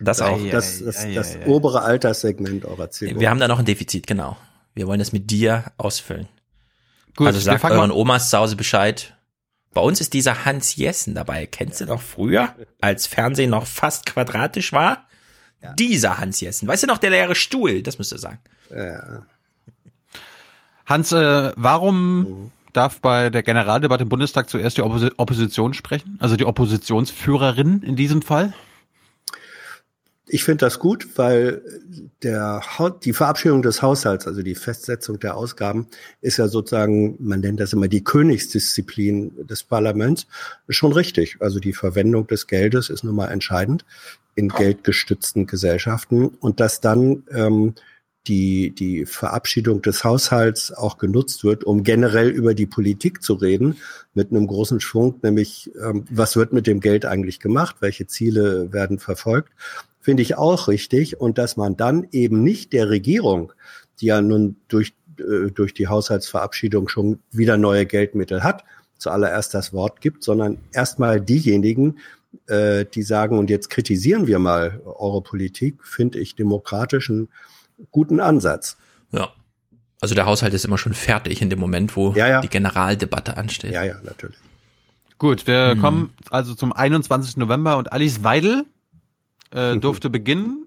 Das 0.00 0.20
auch. 0.20 0.38
Das, 0.50 0.82
das, 0.82 1.02
das, 1.02 1.14
das 1.14 1.46
obere 1.46 1.82
Alterssegment 1.82 2.64
eurer 2.64 2.90
Zielgruppe. 2.90 3.20
Wir 3.20 3.30
haben 3.30 3.40
da 3.40 3.48
noch 3.48 3.58
ein 3.58 3.64
Defizit, 3.64 4.06
genau. 4.06 4.36
Wir 4.74 4.86
wollen 4.86 4.98
das 4.98 5.12
mit 5.12 5.30
dir 5.30 5.64
ausfüllen. 5.78 6.28
Gut, 7.16 7.28
also 7.28 7.40
sagt 7.40 7.64
euren 7.64 7.90
Omas 7.90 8.28
zu 8.28 8.36
Hause 8.36 8.56
Bescheid. 8.56 9.14
Bei 9.72 9.80
uns 9.80 10.00
ist 10.00 10.12
dieser 10.12 10.44
Hans 10.44 10.76
Jessen 10.76 11.14
dabei. 11.14 11.46
Kennst 11.46 11.80
du 11.80 11.86
noch 11.86 12.00
früher, 12.00 12.54
als 12.80 13.06
Fernsehen 13.06 13.50
noch 13.50 13.66
fast 13.66 14.06
quadratisch 14.06 14.72
war? 14.72 15.06
Ja. 15.62 15.72
Dieser 15.74 16.18
Hans 16.18 16.40
Jessen. 16.40 16.68
Weißt 16.68 16.82
du 16.82 16.86
noch, 16.86 16.98
der 16.98 17.10
leere 17.10 17.34
Stuhl? 17.34 17.82
Das 17.82 17.98
müsst 17.98 18.12
ihr 18.12 18.18
sagen. 18.18 18.38
Ja. 18.70 19.26
Hans, 20.86 21.12
äh, 21.12 21.52
warum 21.56 22.18
mhm. 22.18 22.50
darf 22.72 23.00
bei 23.00 23.30
der 23.30 23.42
Generaldebatte 23.42 24.04
im 24.04 24.08
Bundestag 24.08 24.48
zuerst 24.48 24.76
die 24.76 24.82
Oppos 24.82 25.10
Opposition 25.16 25.74
sprechen? 25.74 26.16
Also 26.20 26.36
die 26.36 26.44
Oppositionsführerin 26.44 27.82
in 27.82 27.96
diesem 27.96 28.22
Fall? 28.22 28.54
Ich 30.28 30.42
finde 30.42 30.64
das 30.64 30.80
gut, 30.80 31.06
weil 31.16 31.62
der, 32.24 32.60
die 33.04 33.12
Verabschiedung 33.12 33.62
des 33.62 33.80
Haushalts, 33.80 34.26
also 34.26 34.42
die 34.42 34.56
Festsetzung 34.56 35.20
der 35.20 35.36
Ausgaben, 35.36 35.86
ist 36.20 36.38
ja 36.38 36.48
sozusagen, 36.48 37.16
man 37.20 37.40
nennt 37.40 37.60
das 37.60 37.72
immer 37.72 37.86
die 37.86 38.02
Königsdisziplin 38.02 39.46
des 39.46 39.62
Parlaments, 39.62 40.26
schon 40.68 40.92
richtig. 40.92 41.36
Also 41.38 41.60
die 41.60 41.72
Verwendung 41.72 42.26
des 42.26 42.48
Geldes 42.48 42.90
ist 42.90 43.04
nun 43.04 43.14
mal 43.14 43.28
entscheidend 43.28 43.84
in 44.34 44.48
geldgestützten 44.48 45.46
Gesellschaften. 45.46 46.26
Und 46.26 46.58
dass 46.58 46.80
dann 46.80 47.22
ähm, 47.30 47.74
die, 48.26 48.74
die 48.74 49.06
Verabschiedung 49.06 49.80
des 49.80 50.02
Haushalts 50.02 50.72
auch 50.72 50.98
genutzt 50.98 51.44
wird, 51.44 51.62
um 51.62 51.84
generell 51.84 52.30
über 52.30 52.54
die 52.54 52.66
Politik 52.66 53.22
zu 53.22 53.34
reden, 53.34 53.76
mit 54.12 54.32
einem 54.32 54.48
großen 54.48 54.80
Schwung, 54.80 55.20
nämlich 55.22 55.70
ähm, 55.80 56.04
was 56.10 56.34
wird 56.34 56.52
mit 56.52 56.66
dem 56.66 56.80
Geld 56.80 57.04
eigentlich 57.04 57.38
gemacht, 57.38 57.76
welche 57.78 58.08
Ziele 58.08 58.72
werden 58.72 58.98
verfolgt 58.98 59.52
finde 60.06 60.22
ich 60.22 60.36
auch 60.36 60.68
richtig. 60.68 61.20
Und 61.20 61.36
dass 61.36 61.56
man 61.56 61.76
dann 61.76 62.06
eben 62.12 62.44
nicht 62.44 62.72
der 62.72 62.88
Regierung, 62.90 63.52
die 64.00 64.06
ja 64.06 64.22
nun 64.22 64.54
durch, 64.68 64.94
äh, 65.18 65.50
durch 65.50 65.74
die 65.74 65.88
Haushaltsverabschiedung 65.88 66.86
schon 66.86 67.18
wieder 67.32 67.56
neue 67.56 67.86
Geldmittel 67.86 68.44
hat, 68.44 68.62
zuallererst 68.98 69.52
das 69.52 69.72
Wort 69.72 70.00
gibt, 70.00 70.22
sondern 70.22 70.58
erstmal 70.72 71.20
diejenigen, 71.20 71.98
äh, 72.46 72.84
die 72.84 73.02
sagen, 73.02 73.36
und 73.36 73.50
jetzt 73.50 73.68
kritisieren 73.68 74.28
wir 74.28 74.38
mal 74.38 74.80
eure 74.84 75.22
Politik, 75.22 75.84
finde 75.84 76.20
ich 76.20 76.36
demokratischen 76.36 77.28
guten 77.90 78.20
Ansatz. 78.20 78.76
Ja. 79.10 79.30
Also 80.00 80.14
der 80.14 80.26
Haushalt 80.26 80.54
ist 80.54 80.64
immer 80.64 80.78
schon 80.78 80.94
fertig 80.94 81.42
in 81.42 81.50
dem 81.50 81.58
Moment, 81.58 81.96
wo 81.96 82.12
ja, 82.12 82.28
ja. 82.28 82.40
die 82.42 82.48
Generaldebatte 82.48 83.36
ansteht. 83.36 83.72
Ja, 83.72 83.82
ja, 83.82 83.96
natürlich. 84.04 84.36
Gut, 85.18 85.48
wir 85.48 85.72
hm. 85.72 85.80
kommen 85.80 86.14
also 86.30 86.54
zum 86.54 86.72
21. 86.72 87.38
November 87.38 87.76
und 87.76 87.90
Alice 87.90 88.22
Weidel 88.22 88.66
äh, 89.56 89.76
durfte 89.80 90.10
beginnen. 90.10 90.66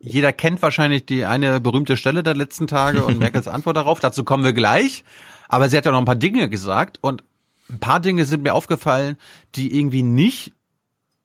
Jeder 0.00 0.32
kennt 0.32 0.62
wahrscheinlich 0.62 1.06
die 1.06 1.24
eine 1.24 1.60
berühmte 1.60 1.96
Stelle 1.96 2.22
der 2.22 2.34
letzten 2.34 2.66
Tage 2.66 3.04
und 3.04 3.18
Merkels 3.20 3.48
Antwort 3.48 3.76
darauf. 3.76 4.00
Dazu 4.00 4.24
kommen 4.24 4.44
wir 4.44 4.52
gleich. 4.52 5.04
Aber 5.48 5.68
sie 5.68 5.76
hat 5.76 5.84
ja 5.84 5.90
noch 5.90 5.98
ein 5.98 6.04
paar 6.04 6.16
Dinge 6.16 6.48
gesagt 6.48 6.98
und 7.00 7.24
ein 7.68 7.80
paar 7.80 8.00
Dinge 8.00 8.24
sind 8.24 8.42
mir 8.42 8.54
aufgefallen, 8.54 9.16
die 9.54 9.76
irgendwie 9.76 10.02
nicht 10.02 10.52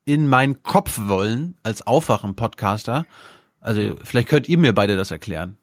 in 0.06 0.28
meinen 0.28 0.64
Kopf 0.64 1.00
wollen 1.04 1.56
als 1.64 1.86
Aufwachen-Podcaster. 1.86 3.06
Also 3.60 3.96
vielleicht 4.04 4.30
könnt 4.30 4.48
ihr 4.48 4.58
mir 4.58 4.74
beide 4.74 4.96
das 4.96 5.12
erklären. 5.12 5.58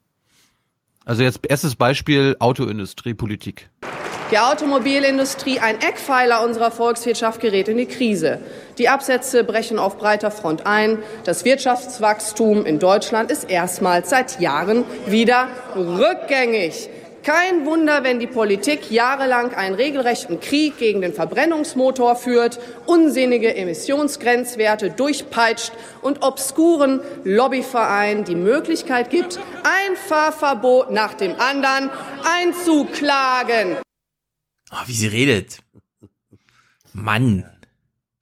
Also 1.05 1.23
jetzt 1.23 1.39
erstes 1.47 1.75
Beispiel 1.75 2.35
Autoindustrie, 2.39 3.13
Politik. 3.13 3.69
Die 4.33 4.39
Automobilindustrie, 4.39 5.59
ein 5.59 5.79
Eckpfeiler 5.79 6.43
unserer 6.43 6.71
Volkswirtschaft, 6.71 7.39
gerät 7.39 7.67
in 7.67 7.77
die 7.77 7.85
Krise. 7.85 8.39
Die 8.79 8.89
Absätze 8.89 9.43
brechen 9.43 9.77
auf 9.77 9.99
breiter 9.99 10.31
Front 10.31 10.65
ein. 10.65 10.97
Das 11.23 11.45
Wirtschaftswachstum 11.45 12.65
in 12.65 12.79
Deutschland 12.79 13.29
ist 13.29 13.47
erstmals 13.47 14.09
seit 14.09 14.39
Jahren 14.39 14.85
wieder 15.05 15.49
rückgängig. 15.75 16.89
Kein 17.21 17.67
Wunder, 17.67 18.03
wenn 18.03 18.19
die 18.19 18.25
Politik 18.25 18.89
jahrelang 18.89 19.53
einen 19.53 19.75
regelrechten 19.75 20.39
Krieg 20.39 20.79
gegen 20.79 21.01
den 21.01 21.13
Verbrennungsmotor 21.13 22.15
führt, 22.15 22.59
unsinnige 22.87 23.55
Emissionsgrenzwerte 23.55 24.89
durchpeitscht 24.89 25.73
und 26.01 26.23
obskuren 26.23 27.01
Lobbyvereinen 27.23 28.23
die 28.23 28.33
Möglichkeit 28.33 29.11
gibt, 29.11 29.37
ein 29.61 29.95
Fahrverbot 29.95 30.89
nach 30.89 31.13
dem 31.13 31.35
anderen 31.39 31.91
einzuklagen. 32.41 33.77
Oh, 34.73 34.87
wie 34.87 34.93
sie 34.93 35.07
redet. 35.07 35.59
Mann. 36.93 37.45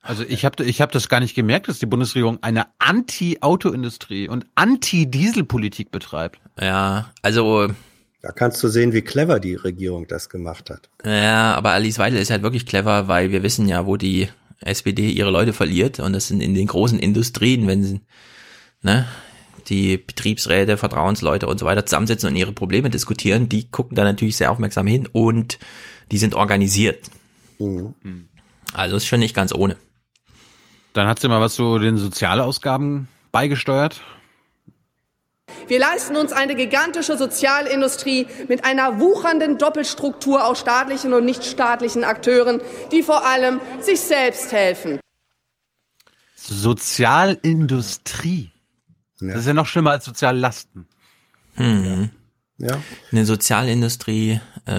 Also 0.02 0.24
ich 0.24 0.44
habe 0.44 0.64
ich 0.66 0.82
hab 0.82 0.92
das 0.92 1.08
gar 1.08 1.20
nicht 1.20 1.36
gemerkt, 1.36 1.68
dass 1.68 1.80
die 1.80 1.86
Bundesregierung 1.86 2.40
eine 2.42 2.66
Anti-Autoindustrie 2.80 4.28
und 4.28 4.46
Anti-Dieselpolitik 4.56 5.92
betreibt. 5.92 6.40
Ja, 6.60 7.12
also 7.22 7.70
da 8.22 8.32
kannst 8.32 8.62
du 8.64 8.68
sehen, 8.68 8.94
wie 8.94 9.02
clever 9.02 9.40
die 9.40 9.56
Regierung 9.56 10.08
das 10.08 10.30
gemacht 10.30 10.70
hat. 10.70 10.90
Ja, 11.06 11.56
aber 11.56 11.72
Alice 11.72 12.00
Weidel 12.00 12.20
ist 12.20 12.32
halt 12.32 12.44
wirklich 12.44 12.66
clever, 12.66 13.08
weil 13.08 13.32
wir 13.32 13.44
wissen 13.44 13.68
ja, 13.68 13.86
wo 13.86 13.98
die 13.98 14.28
SPD 14.60 15.10
ihre 15.10 15.32
Leute 15.32 15.54
verliert 15.54 16.00
und 16.00 16.14
das 16.14 16.28
sind 16.28 16.42
in 16.42 16.54
den 16.54 16.68
großen 16.68 17.00
Industrien, 17.00 17.68
wenn 17.68 17.84
sie, 17.84 18.02
ne, 18.82 19.08
die 19.68 19.98
Betriebsräte, 19.98 20.78
Vertrauensleute 20.78 21.48
und 21.48 21.60
so 21.60 21.66
weiter 21.66 21.86
zusammensitzen 21.86 22.30
und 22.30 22.36
ihre 22.36 22.52
Probleme 22.52 22.90
diskutieren, 22.90 23.50
die 23.50 23.70
gucken 23.70 23.96
da 23.96 24.04
natürlich 24.04 24.38
sehr 24.38 24.52
aufmerksam 24.52 24.86
hin 24.88 25.08
und 25.12 25.58
die 26.12 26.18
sind 26.18 26.36
organisiert. 26.36 27.10
Mhm. 27.60 28.30
Also 28.74 28.98
ist 28.98 29.08
schon 29.08 29.20
nicht 29.20 29.36
ganz 29.36 29.54
ohne. 29.54 29.78
Dann 30.94 31.08
hat 31.08 31.20
sie 31.20 31.28
mal 31.28 31.42
was 31.42 31.56
zu 31.56 31.80
den 31.80 31.98
Sozialausgaben 31.98 33.08
beigesteuert. 33.32 34.02
Wir 35.68 35.80
leisten 35.80 36.16
uns 36.16 36.32
eine 36.34 36.56
gigantische 36.56 37.18
Sozialindustrie 37.18 38.28
mit 38.48 38.64
einer 38.66 39.00
wuchernden 39.00 39.58
Doppelstruktur 39.58 40.46
aus 40.46 40.60
staatlichen 40.60 41.14
und 41.14 41.26
nichtstaatlichen 41.26 42.04
Akteuren, 42.04 42.62
die 42.92 43.02
vor 43.04 43.26
allem 43.26 43.62
sich 43.82 44.02
selbst 44.02 44.52
helfen. 44.52 45.00
Sozialindustrie. 46.36 48.52
Ja. 49.20 49.30
Das 49.30 49.40
ist 49.42 49.48
ja 49.48 49.54
noch 49.54 49.68
schlimmer 49.68 49.92
als 49.92 50.06
Soziallasten. 50.06 50.88
Hm. 51.56 52.10
Ja. 52.58 52.82
Eine 53.12 53.26
Sozialindustrie, 53.26 54.40
äh, 54.66 54.74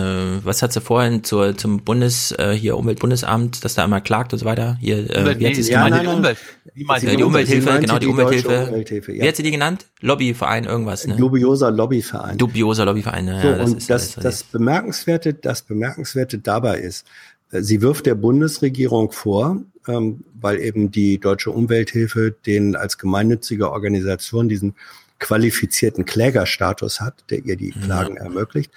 was 0.45 0.63
hat 0.63 0.73
sie 0.73 0.81
vorhin 0.81 1.25
zur, 1.25 1.57
zum 1.57 1.81
Bundes, 1.81 2.33
äh, 2.39 2.53
hier 2.53 2.77
Umweltbundesamt, 2.77 3.65
dass 3.65 3.75
da 3.75 3.85
immer 3.85 4.01
klagt 4.01 4.33
und 4.33 4.39
so 4.39 4.45
weiter? 4.45 4.77
Hier, 4.81 5.11
äh, 5.11 5.39
wie 5.39 5.47
hat 5.47 5.55
sie 5.55 5.63
es 5.63 5.69
ja, 5.69 5.85
genannt? 5.85 6.05
Nein, 6.05 6.17
Umwelt. 6.17 6.39
Wie 6.75 6.85
meinte 6.85 7.07
die, 7.07 7.17
die 7.17 7.23
Umwelthilfe, 7.23 7.81
genau, 7.81 7.95
die, 7.95 8.07
die 8.07 8.07
Umwelthilfe. 8.07 8.67
Umwelthilfe 8.69 9.13
ja. 9.13 9.25
Wie 9.25 9.29
hat 9.29 9.37
sie 9.37 9.43
die 9.43 9.51
genannt? 9.51 9.87
Lobbyverein, 10.01 10.65
irgendwas, 10.65 11.07
ne? 11.07 11.17
Dubioser 11.17 11.71
Lobbyverein. 11.71 12.39
Dubioser 12.39 12.85
Lobbyverein, 12.85 13.27
ja. 13.27 13.43
So, 13.43 13.49
das 13.49 13.71
und 13.71 13.79
ist 13.79 13.91
das, 13.91 14.15
das, 14.15 14.23
das 14.23 14.43
Bemerkenswerte, 14.45 15.35
das 15.35 15.63
Bemerkenswerte 15.63 16.39
dabei 16.39 16.79
ist, 16.79 17.07
äh, 17.51 17.63
sie 17.63 17.83
wirft 17.83 18.07
der 18.07 18.15
Bundesregierung 18.15 19.11
vor, 19.11 19.63
ähm, 19.89 20.25
weil 20.41 20.61
eben 20.61 20.91
die 20.91 21.19
Deutsche 21.19 21.51
Umwelthilfe 21.51 22.35
den 22.47 22.77
als 22.77 22.99
gemeinnützige 22.99 23.71
Organisation 23.71 24.49
diesen 24.49 24.75
qualifizierten 25.19 26.05
Klägerstatus 26.05 27.01
hat, 27.01 27.25
der 27.31 27.45
ihr 27.45 27.57
die 27.57 27.71
Klagen 27.71 28.17
ja. 28.17 28.25
ermöglicht. 28.25 28.73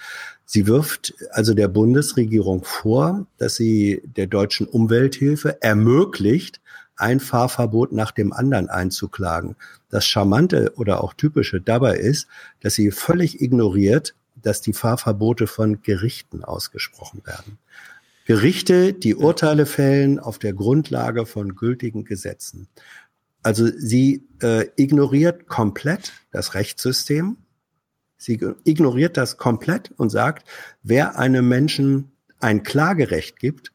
Sie 0.46 0.68
wirft 0.68 1.12
also 1.32 1.54
der 1.54 1.68
Bundesregierung 1.68 2.64
vor, 2.64 3.26
dass 3.36 3.56
sie 3.56 4.00
der 4.04 4.28
deutschen 4.28 4.66
Umwelthilfe 4.66 5.60
ermöglicht, 5.60 6.60
ein 6.96 7.20
Fahrverbot 7.20 7.92
nach 7.92 8.12
dem 8.12 8.32
anderen 8.32 8.70
einzuklagen. 8.70 9.56
Das 9.90 10.06
Charmante 10.06 10.72
oder 10.76 11.02
auch 11.04 11.12
Typische 11.12 11.60
dabei 11.60 11.98
ist, 11.98 12.28
dass 12.60 12.74
sie 12.74 12.90
völlig 12.90 13.42
ignoriert, 13.42 14.14
dass 14.36 14.60
die 14.60 14.72
Fahrverbote 14.72 15.46
von 15.48 15.82
Gerichten 15.82 16.44
ausgesprochen 16.44 17.22
werden. 17.26 17.58
Gerichte, 18.24 18.92
die 18.92 19.14
Urteile 19.14 19.66
fällen 19.66 20.18
auf 20.18 20.38
der 20.38 20.52
Grundlage 20.52 21.26
von 21.26 21.54
gültigen 21.54 22.04
Gesetzen. 22.04 22.68
Also 23.42 23.68
sie 23.76 24.26
äh, 24.42 24.66
ignoriert 24.76 25.46
komplett 25.46 26.12
das 26.32 26.54
Rechtssystem. 26.54 27.36
Sie 28.16 28.40
ignoriert 28.64 29.16
das 29.16 29.36
komplett 29.36 29.92
und 29.96 30.10
sagt, 30.10 30.48
wer 30.82 31.18
einem 31.18 31.48
Menschen 31.48 32.12
ein 32.40 32.62
Klagerecht 32.62 33.38
gibt, 33.38 33.72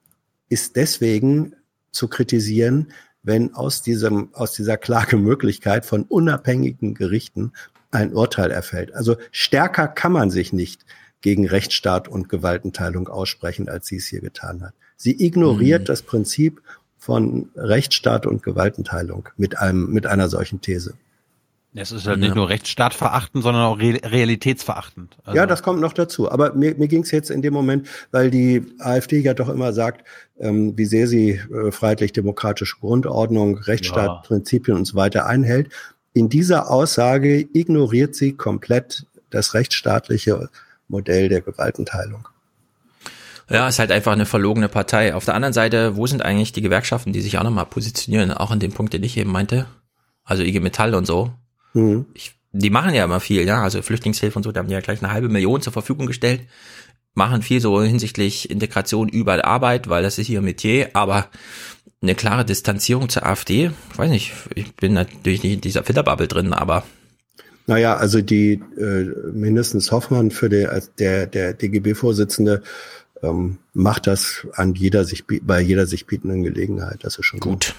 ist 0.49 0.75
deswegen 0.75 1.55
zu 1.91 2.07
kritisieren, 2.07 2.91
wenn 3.23 3.53
aus 3.53 3.81
diesem, 3.81 4.33
aus 4.33 4.53
dieser 4.53 4.77
Klagemöglichkeit 4.77 5.85
von 5.85 6.03
unabhängigen 6.03 6.93
Gerichten 6.93 7.53
ein 7.91 8.13
Urteil 8.13 8.51
erfällt. 8.51 8.93
Also 8.93 9.17
stärker 9.31 9.87
kann 9.87 10.11
man 10.11 10.31
sich 10.31 10.53
nicht 10.53 10.85
gegen 11.21 11.47
Rechtsstaat 11.47 12.07
und 12.07 12.29
Gewaltenteilung 12.29 13.07
aussprechen, 13.07 13.69
als 13.69 13.87
sie 13.87 13.97
es 13.97 14.07
hier 14.07 14.21
getan 14.21 14.61
hat. 14.63 14.73
Sie 14.95 15.23
ignoriert 15.23 15.81
mhm. 15.81 15.85
das 15.85 16.01
Prinzip 16.01 16.61
von 16.97 17.49
Rechtsstaat 17.55 18.25
und 18.25 18.43
Gewaltenteilung 18.43 19.29
mit 19.37 19.57
einem, 19.59 19.91
mit 19.91 20.07
einer 20.07 20.29
solchen 20.29 20.61
These. 20.61 20.93
Es 21.73 21.93
ist 21.93 22.05
halt 22.05 22.17
ja. 22.17 22.25
nicht 22.25 22.35
nur 22.35 22.49
Rechtsstaat 22.49 22.93
verachten, 22.93 23.41
sondern 23.41 23.63
auch 23.63 23.79
Re 23.79 23.99
realitätsverachtend. 24.03 25.15
Also 25.23 25.37
ja, 25.37 25.45
das 25.45 25.63
kommt 25.63 25.79
noch 25.79 25.93
dazu. 25.93 26.29
Aber 26.29 26.53
mir, 26.53 26.75
mir 26.75 26.89
ging 26.89 27.03
es 27.03 27.11
jetzt 27.11 27.31
in 27.31 27.41
dem 27.41 27.53
Moment, 27.53 27.87
weil 28.11 28.29
die 28.29 28.65
AfD 28.79 29.19
ja 29.19 29.33
doch 29.33 29.47
immer 29.47 29.71
sagt, 29.71 30.05
ähm, 30.39 30.77
wie 30.77 30.85
sehr 30.85 31.07
sie 31.07 31.31
äh, 31.31 31.71
freiheitlich-demokratische 31.71 32.77
Grundordnung, 32.79 33.57
Rechtsstaatprinzipien 33.57 34.75
ja. 34.75 34.79
und 34.79 34.85
so 34.85 34.95
weiter 34.95 35.25
einhält. 35.25 35.71
In 36.13 36.27
dieser 36.27 36.69
Aussage 36.69 37.47
ignoriert 37.53 38.15
sie 38.15 38.33
komplett 38.33 39.05
das 39.29 39.53
rechtsstaatliche 39.53 40.49
Modell 40.89 41.29
der 41.29 41.39
Gewaltenteilung. 41.39 42.27
Ja, 43.49 43.69
ist 43.69 43.79
halt 43.79 43.91
einfach 43.91 44.11
eine 44.11 44.25
verlogene 44.25 44.67
Partei. 44.67 45.15
Auf 45.15 45.23
der 45.23 45.35
anderen 45.35 45.53
Seite, 45.53 45.95
wo 45.95 46.05
sind 46.05 46.21
eigentlich 46.21 46.51
die 46.51 46.61
Gewerkschaften, 46.61 47.13
die 47.13 47.21
sich 47.21 47.37
auch 47.37 47.43
nochmal 47.43 47.65
positionieren, 47.65 48.31
auch 48.31 48.51
an 48.51 48.59
dem 48.59 48.73
Punkt, 48.73 48.93
den 48.93 49.03
ich 49.03 49.17
eben 49.17 49.31
meinte? 49.31 49.67
Also 50.25 50.43
IG 50.43 50.59
Metall 50.59 50.95
und 50.95 51.05
so. 51.05 51.33
Mhm. 51.73 52.05
Ich, 52.13 52.33
die 52.51 52.69
machen 52.69 52.93
ja 52.93 53.05
immer 53.05 53.19
viel, 53.19 53.45
ja. 53.45 53.63
Also 53.63 53.81
Flüchtlingshilfe 53.81 54.37
und 54.37 54.43
so, 54.43 54.51
da 54.51 54.59
haben 54.59 54.67
die 54.67 54.73
ja 54.73 54.81
gleich 54.81 55.03
eine 55.03 55.13
halbe 55.13 55.29
Million 55.29 55.61
zur 55.61 55.73
Verfügung 55.73 56.07
gestellt. 56.07 56.41
Machen 57.13 57.41
viel 57.41 57.59
so 57.59 57.81
hinsichtlich 57.81 58.49
Integration 58.49 59.09
über 59.09 59.43
Arbeit, 59.45 59.89
weil 59.89 60.03
das 60.03 60.17
ist 60.17 60.29
ihr 60.29 60.41
Metier, 60.41 60.91
aber 60.93 61.27
eine 62.01 62.15
klare 62.15 62.45
Distanzierung 62.45 63.09
zur 63.09 63.25
AfD, 63.25 63.71
ich 63.91 63.97
weiß 63.97 64.09
nicht, 64.09 64.33
ich 64.55 64.75
bin 64.75 64.93
natürlich 64.93 65.43
nicht 65.43 65.53
in 65.53 65.61
dieser 65.61 65.83
Filterbubble 65.83 66.27
drin, 66.27 66.53
aber 66.53 66.83
naja, 67.67 67.95
also 67.95 68.21
die 68.21 68.61
äh, 68.77 69.05
mindestens 69.33 69.91
Hoffmann 69.91 70.31
für 70.31 70.49
der, 70.49 70.71
als 70.71 70.95
der, 70.95 71.27
der 71.27 71.53
DGB-Vorsitzende 71.53 72.63
ähm, 73.21 73.59
macht 73.73 74.07
das 74.07 74.47
an 74.53 74.73
jeder 74.73 75.05
sich 75.05 75.25
bei 75.27 75.61
jeder 75.61 75.85
sich 75.85 76.07
bietenden 76.07 76.43
Gelegenheit. 76.43 76.99
Das 77.03 77.17
ist 77.17 77.25
schon 77.25 77.39
gut. 77.39 77.51
Gut, 77.51 77.75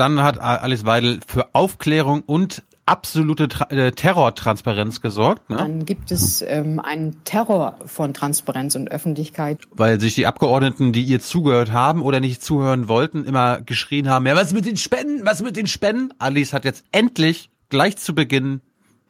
dann 0.00 0.22
hat 0.22 0.40
Alice 0.40 0.84
Weidel 0.84 1.20
für 1.26 1.54
Aufklärung 1.54 2.22
und 2.26 2.62
absolute 2.86 3.48
Tra 3.48 3.70
äh, 3.70 3.92
Terrortransparenz 3.92 5.00
gesorgt. 5.00 5.50
Ne? 5.50 5.56
Dann 5.56 5.84
gibt 5.84 6.10
es 6.10 6.42
ähm, 6.42 6.80
einen 6.80 7.22
Terror 7.24 7.78
von 7.84 8.14
Transparenz 8.14 8.74
und 8.74 8.90
Öffentlichkeit. 8.90 9.60
Weil 9.70 10.00
sich 10.00 10.14
die 10.14 10.26
Abgeordneten, 10.26 10.92
die 10.92 11.02
ihr 11.02 11.20
zugehört 11.20 11.70
haben 11.70 12.02
oder 12.02 12.20
nicht 12.20 12.42
zuhören 12.42 12.88
wollten, 12.88 13.24
immer 13.24 13.60
geschrien 13.60 14.08
haben, 14.08 14.26
ja, 14.26 14.34
was 14.34 14.52
mit 14.52 14.64
den 14.64 14.78
Spenden, 14.78 15.24
was 15.26 15.42
mit 15.42 15.56
den 15.56 15.66
Spenden? 15.66 16.12
Alice 16.18 16.52
hat 16.52 16.64
jetzt 16.64 16.84
endlich 16.90 17.50
gleich 17.68 17.98
zu 17.98 18.14
Beginn 18.14 18.62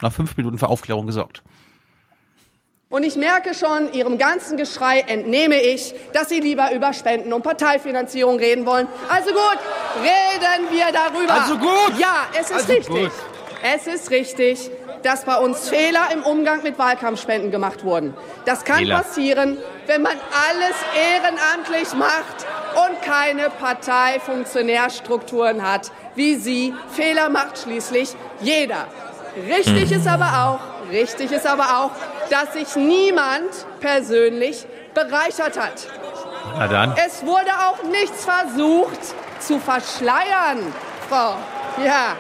nach 0.02 0.12
fünf 0.12 0.36
Minuten 0.36 0.59
für 0.59 0.68
Aufklärung 0.68 1.06
gesorgt. 1.06 1.42
Und 2.91 3.03
ich 3.03 3.16
merke 3.16 3.53
schon, 3.53 3.93
Ihrem 3.93 4.16
ganzen 4.16 4.57
Geschrei 4.57 5.01
entnehme 5.01 5.61
ich, 5.61 5.95
dass 6.14 6.30
Sie 6.30 6.41
lieber 6.41 6.72
über 6.72 6.95
Spenden 6.95 7.34
und 7.34 7.43
Parteifinanzierung 7.43 8.39
reden 8.39 8.64
wollen. 8.64 8.89
Also 9.11 9.30
gut, 9.30 9.59
reden 10.01 10.68
wir 10.70 10.86
darüber. 10.91 11.34
Also 11.34 11.59
gut. 11.59 11.99
Ja, 11.99 12.26
es 12.32 12.49
ist 12.49 12.53
also 12.53 12.72
richtig. 12.72 12.89
Gut. 12.89 13.11
Es 13.62 13.86
ist 13.86 14.11
richtig, 14.11 14.70
dass 15.03 15.26
bei 15.26 15.36
uns 15.36 15.68
Fehler 15.68 16.09
im 16.14 16.22
Umgang 16.22 16.62
mit 16.62 16.78
Wahlkampfspenden 16.78 17.51
gemacht 17.51 17.84
wurden. 17.84 18.14
Das 18.47 18.64
kann 18.64 18.78
Fehler. 18.78 19.03
passieren, 19.03 19.59
wenn 19.86 20.01
man 20.01 20.16
alles 20.49 20.76
ehrenamtlich 20.97 21.93
macht 21.93 22.47
und 22.89 23.03
keine 23.03 23.51
Parteifunktionärstrukturen 23.51 25.70
hat, 25.70 25.93
wie 26.14 26.36
Sie. 26.36 26.72
Fehler 26.97 27.28
macht 27.28 27.59
schließlich 27.59 28.16
jeder. 28.41 28.86
Richtig 29.47 29.93
ist 29.93 30.07
aber 30.07 30.47
auch, 30.47 30.61
richtig 30.91 31.32
ist 31.32 31.47
aber 31.47 31.80
auch, 31.80 31.91
dass 32.30 32.53
sich 32.53 32.76
niemand 32.76 33.51
persönlich 33.80 34.66
bereichert 34.95 35.59
hat. 35.59 35.86
Na 36.57 36.66
dann. 36.66 36.95
Es 37.07 37.24
wurde 37.24 37.51
auch 37.51 37.82
nichts 37.84 38.24
versucht 38.24 38.99
zu 39.41 39.59
verschleiern, 39.59 40.72
Frau. 41.09 41.34
Ja, 41.84 42.16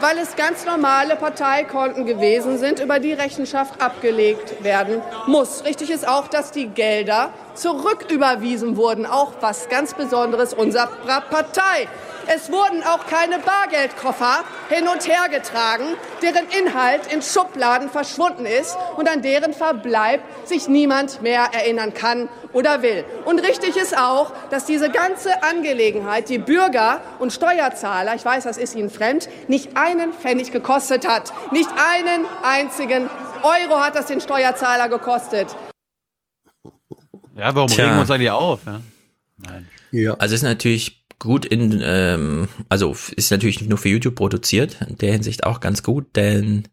weil 0.00 0.18
es 0.18 0.36
ganz 0.36 0.64
normale 0.64 1.16
Parteikonten 1.16 2.06
gewesen 2.06 2.58
sind, 2.58 2.78
über 2.78 3.00
die 3.00 3.12
Rechenschaft 3.12 3.80
abgelegt 3.80 4.62
werden 4.62 5.02
muss. 5.26 5.64
Richtig 5.64 5.90
ist 5.90 6.06
auch, 6.06 6.28
dass 6.28 6.52
die 6.52 6.68
Gelder 6.68 7.30
zurücküberwiesen 7.54 8.76
wurden, 8.76 9.06
auch 9.06 9.32
was 9.40 9.68
ganz 9.68 9.94
Besonderes 9.94 10.54
unserer 10.54 10.86
Partei. 11.30 11.88
Es 12.30 12.52
wurden 12.52 12.82
auch 12.82 13.06
keine 13.06 13.38
Bargeldkoffer 13.38 14.44
hin 14.68 14.86
und 14.86 15.08
her 15.08 15.30
getragen, 15.30 15.96
deren 16.20 16.46
Inhalt 16.50 17.10
in 17.10 17.22
Schubladen 17.22 17.88
verschwunden 17.88 18.44
ist 18.44 18.76
und 18.96 19.08
an 19.08 19.22
deren 19.22 19.54
Verbleib 19.54 20.20
sich 20.44 20.68
niemand 20.68 21.22
mehr 21.22 21.48
erinnern 21.52 21.94
kann 21.94 22.28
oder 22.52 22.82
will. 22.82 23.06
Und 23.24 23.38
richtig 23.38 23.78
ist 23.78 23.96
auch, 23.96 24.32
dass 24.50 24.66
diese 24.66 24.90
ganze 24.90 25.42
Angelegenheit 25.42 26.28
die 26.28 26.36
Bürger 26.36 27.00
und 27.18 27.32
Steuerzahler, 27.32 28.14
ich 28.14 28.26
weiß, 28.26 28.44
das 28.44 28.58
ist 28.58 28.74
Ihnen 28.74 28.90
fremd, 28.90 29.30
nicht 29.48 29.78
einen 29.78 30.12
Pfennig 30.12 30.52
gekostet 30.52 31.08
hat. 31.08 31.32
Nicht 31.50 31.70
einen 31.70 32.26
einzigen 32.42 33.08
Euro 33.42 33.80
hat 33.80 33.94
das 33.94 34.04
den 34.04 34.20
Steuerzahler 34.20 34.90
gekostet. 34.90 35.48
Ja, 37.34 37.54
warum 37.54 37.68
Tja. 37.68 37.84
regen 37.84 37.96
wir 37.96 38.00
uns 38.02 38.10
eigentlich 38.10 38.30
auf? 38.30 38.60
Ja? 38.66 38.80
Ja. 39.92 40.14
Also 40.14 40.34
ist 40.34 40.42
natürlich 40.42 40.97
gut 41.18 41.44
in, 41.44 41.80
ähm, 41.82 42.48
also 42.68 42.94
ist 43.16 43.30
natürlich 43.30 43.60
nicht 43.60 43.68
nur 43.68 43.78
für 43.78 43.88
YouTube 43.88 44.14
produziert, 44.14 44.76
in 44.88 44.96
der 44.98 45.12
Hinsicht 45.12 45.44
auch 45.44 45.60
ganz 45.60 45.82
gut, 45.82 46.14
denn 46.16 46.68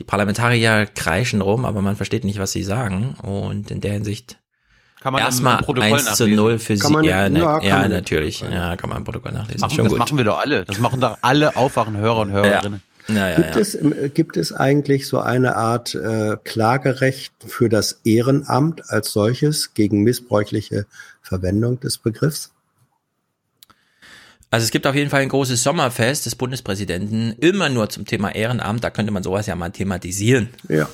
die 0.00 0.04
Parlamentarier 0.04 0.86
kreischen 0.86 1.40
rum, 1.40 1.64
aber 1.64 1.80
man 1.80 1.94
versteht 1.96 2.24
nicht, 2.24 2.38
was 2.40 2.50
sie 2.52 2.64
sagen. 2.64 3.14
Und 3.22 3.70
in 3.70 3.80
der 3.80 3.92
Hinsicht 3.92 4.38
Kann 5.00 5.12
man 5.12 5.22
erstmal 5.22 5.58
im 5.60 5.64
Protokoll 5.64 5.92
1 5.92 6.04
zu 6.04 6.10
nachlesen. 6.24 6.34
0 6.36 6.58
für 6.58 6.76
Kann 6.76 6.86
sie. 6.88 6.92
man- 6.94 7.04
ja, 7.04 7.28
ne, 7.28 7.38
ja, 7.38 7.60
ja, 7.62 7.70
kann 7.70 7.80
man. 7.82 7.90
natürlich. 7.92 8.40
Ja, 8.40 8.76
kann 8.76 8.88
man 8.90 8.98
im 8.98 9.04
Protokoll 9.04 9.30
nachlesen. 9.32 9.60
Machen, 9.60 9.76
Schon 9.76 9.84
das 9.84 9.92
gut. 9.92 9.98
machen 10.00 10.16
wir 10.18 10.24
doch 10.24 10.38
alle. 10.38 10.64
Das 10.64 10.78
machen 10.80 11.00
doch 11.00 11.18
alle 11.22 11.56
aufwachen 11.56 11.96
Hörer 11.96 12.18
und 12.20 12.32
Hörerinnen. 12.32 12.82
Ja, 13.06 13.28
ja, 13.28 13.36
Gibt, 13.36 13.54
ja. 13.54 13.60
es, 13.60 13.74
im- 13.74 13.94
gibt 14.14 14.36
es 14.38 14.52
eigentlich 14.54 15.06
so 15.06 15.20
eine 15.20 15.56
Art 15.56 15.94
äh, 15.94 16.36
Klagerecht 16.42 17.34
für 17.46 17.68
das 17.68 18.00
Ehrenamt 18.04 18.88
als 18.90 19.12
solches 19.12 19.74
gegen 19.74 20.02
missbräuchliche 20.02 20.86
Verwendung 21.20 21.78
des 21.80 21.98
Begriffs? 21.98 22.53
Also 24.54 24.66
es 24.66 24.70
gibt 24.70 24.86
auf 24.86 24.94
jeden 24.94 25.10
Fall 25.10 25.20
ein 25.22 25.28
großes 25.30 25.64
Sommerfest 25.64 26.26
des 26.26 26.36
Bundespräsidenten, 26.36 27.32
immer 27.40 27.68
nur 27.70 27.88
zum 27.90 28.04
Thema 28.04 28.32
Ehrenamt. 28.36 28.84
Da 28.84 28.90
könnte 28.90 29.10
man 29.10 29.24
sowas 29.24 29.48
ja 29.48 29.56
mal 29.56 29.70
thematisieren. 29.70 30.50
Ja. 30.68 30.88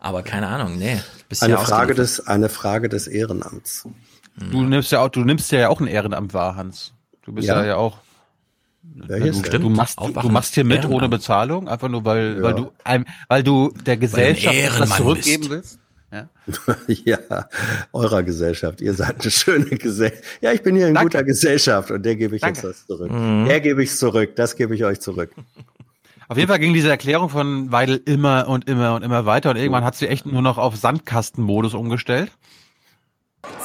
Aber 0.00 0.24
keine 0.24 0.48
Ahnung, 0.48 0.76
nee. 0.76 1.00
Eine 1.40 1.56
Frage 1.58 1.94
des, 1.94 2.26
eine 2.26 2.48
Frage 2.48 2.88
des 2.88 3.06
Ehrenamts. 3.06 3.88
Du 4.50 4.64
nimmst 4.64 4.90
ja 4.90 5.02
auch, 5.02 5.08
du 5.08 5.20
nimmst 5.20 5.52
ja 5.52 5.68
auch 5.68 5.80
ein 5.80 5.86
Ehrenamt 5.86 6.34
wahr, 6.34 6.56
Hans. 6.56 6.94
Du 7.22 7.30
bist 7.32 7.46
ja, 7.46 7.60
Ja. 7.60 7.66
ja 7.68 7.76
auch. 7.76 7.98
Du, 8.82 9.06
denn? 9.06 9.62
du 9.62 9.68
machst, 9.68 10.00
du 10.00 10.28
machst 10.28 10.54
hier 10.54 10.64
mit 10.64 10.78
Ehrenamt. 10.78 10.94
ohne 10.96 11.08
Bezahlung, 11.08 11.68
einfach 11.68 11.88
nur 11.88 12.04
weil, 12.04 12.38
Ja. 12.38 12.42
weil 12.42 12.54
du 12.54 12.72
weil 13.28 13.42
du 13.44 13.72
der 13.86 13.98
Gesellschaft 13.98 14.52
etwas 14.56 14.74
Ehrenmann 14.78 14.98
zurückgeben 14.98 15.42
bist. 15.42 15.50
willst. 15.50 15.78
Ja. 16.12 16.28
ja, 16.86 17.48
eurer 17.92 18.22
Gesellschaft. 18.22 18.80
Ihr 18.80 18.94
seid 18.94 19.20
eine 19.20 19.30
schöne 19.30 19.64
Gesellschaft. 19.64 20.22
Ja, 20.40 20.52
ich 20.52 20.62
bin 20.62 20.76
hier 20.76 20.88
in 20.88 20.94
Danke. 20.94 21.10
guter 21.10 21.24
Gesellschaft 21.24 21.90
und 21.90 22.04
der 22.04 22.16
gebe 22.16 22.36
ich 22.36 22.42
Danke. 22.42 22.58
jetzt 22.58 22.68
was 22.68 22.86
zurück. 22.86 23.10
Mhm. 23.10 23.46
Der 23.46 23.60
gebe 23.60 23.82
ich 23.82 23.96
zurück. 23.96 24.36
Das 24.36 24.56
gebe 24.56 24.74
ich 24.74 24.84
euch 24.84 25.00
zurück. 25.00 25.32
Auf 26.28 26.36
jeden 26.36 26.48
Fall 26.48 26.58
ging 26.58 26.74
diese 26.74 26.90
Erklärung 26.90 27.28
von 27.28 27.70
Weidel 27.70 28.02
immer 28.04 28.48
und 28.48 28.68
immer 28.68 28.96
und 28.96 29.04
immer 29.04 29.26
weiter 29.26 29.50
und 29.50 29.56
irgendwann 29.56 29.84
hat 29.84 29.94
sie 29.94 30.08
echt 30.08 30.26
nur 30.26 30.42
noch 30.42 30.58
auf 30.58 30.74
Sandkastenmodus 30.74 31.74
umgestellt. 31.74 32.32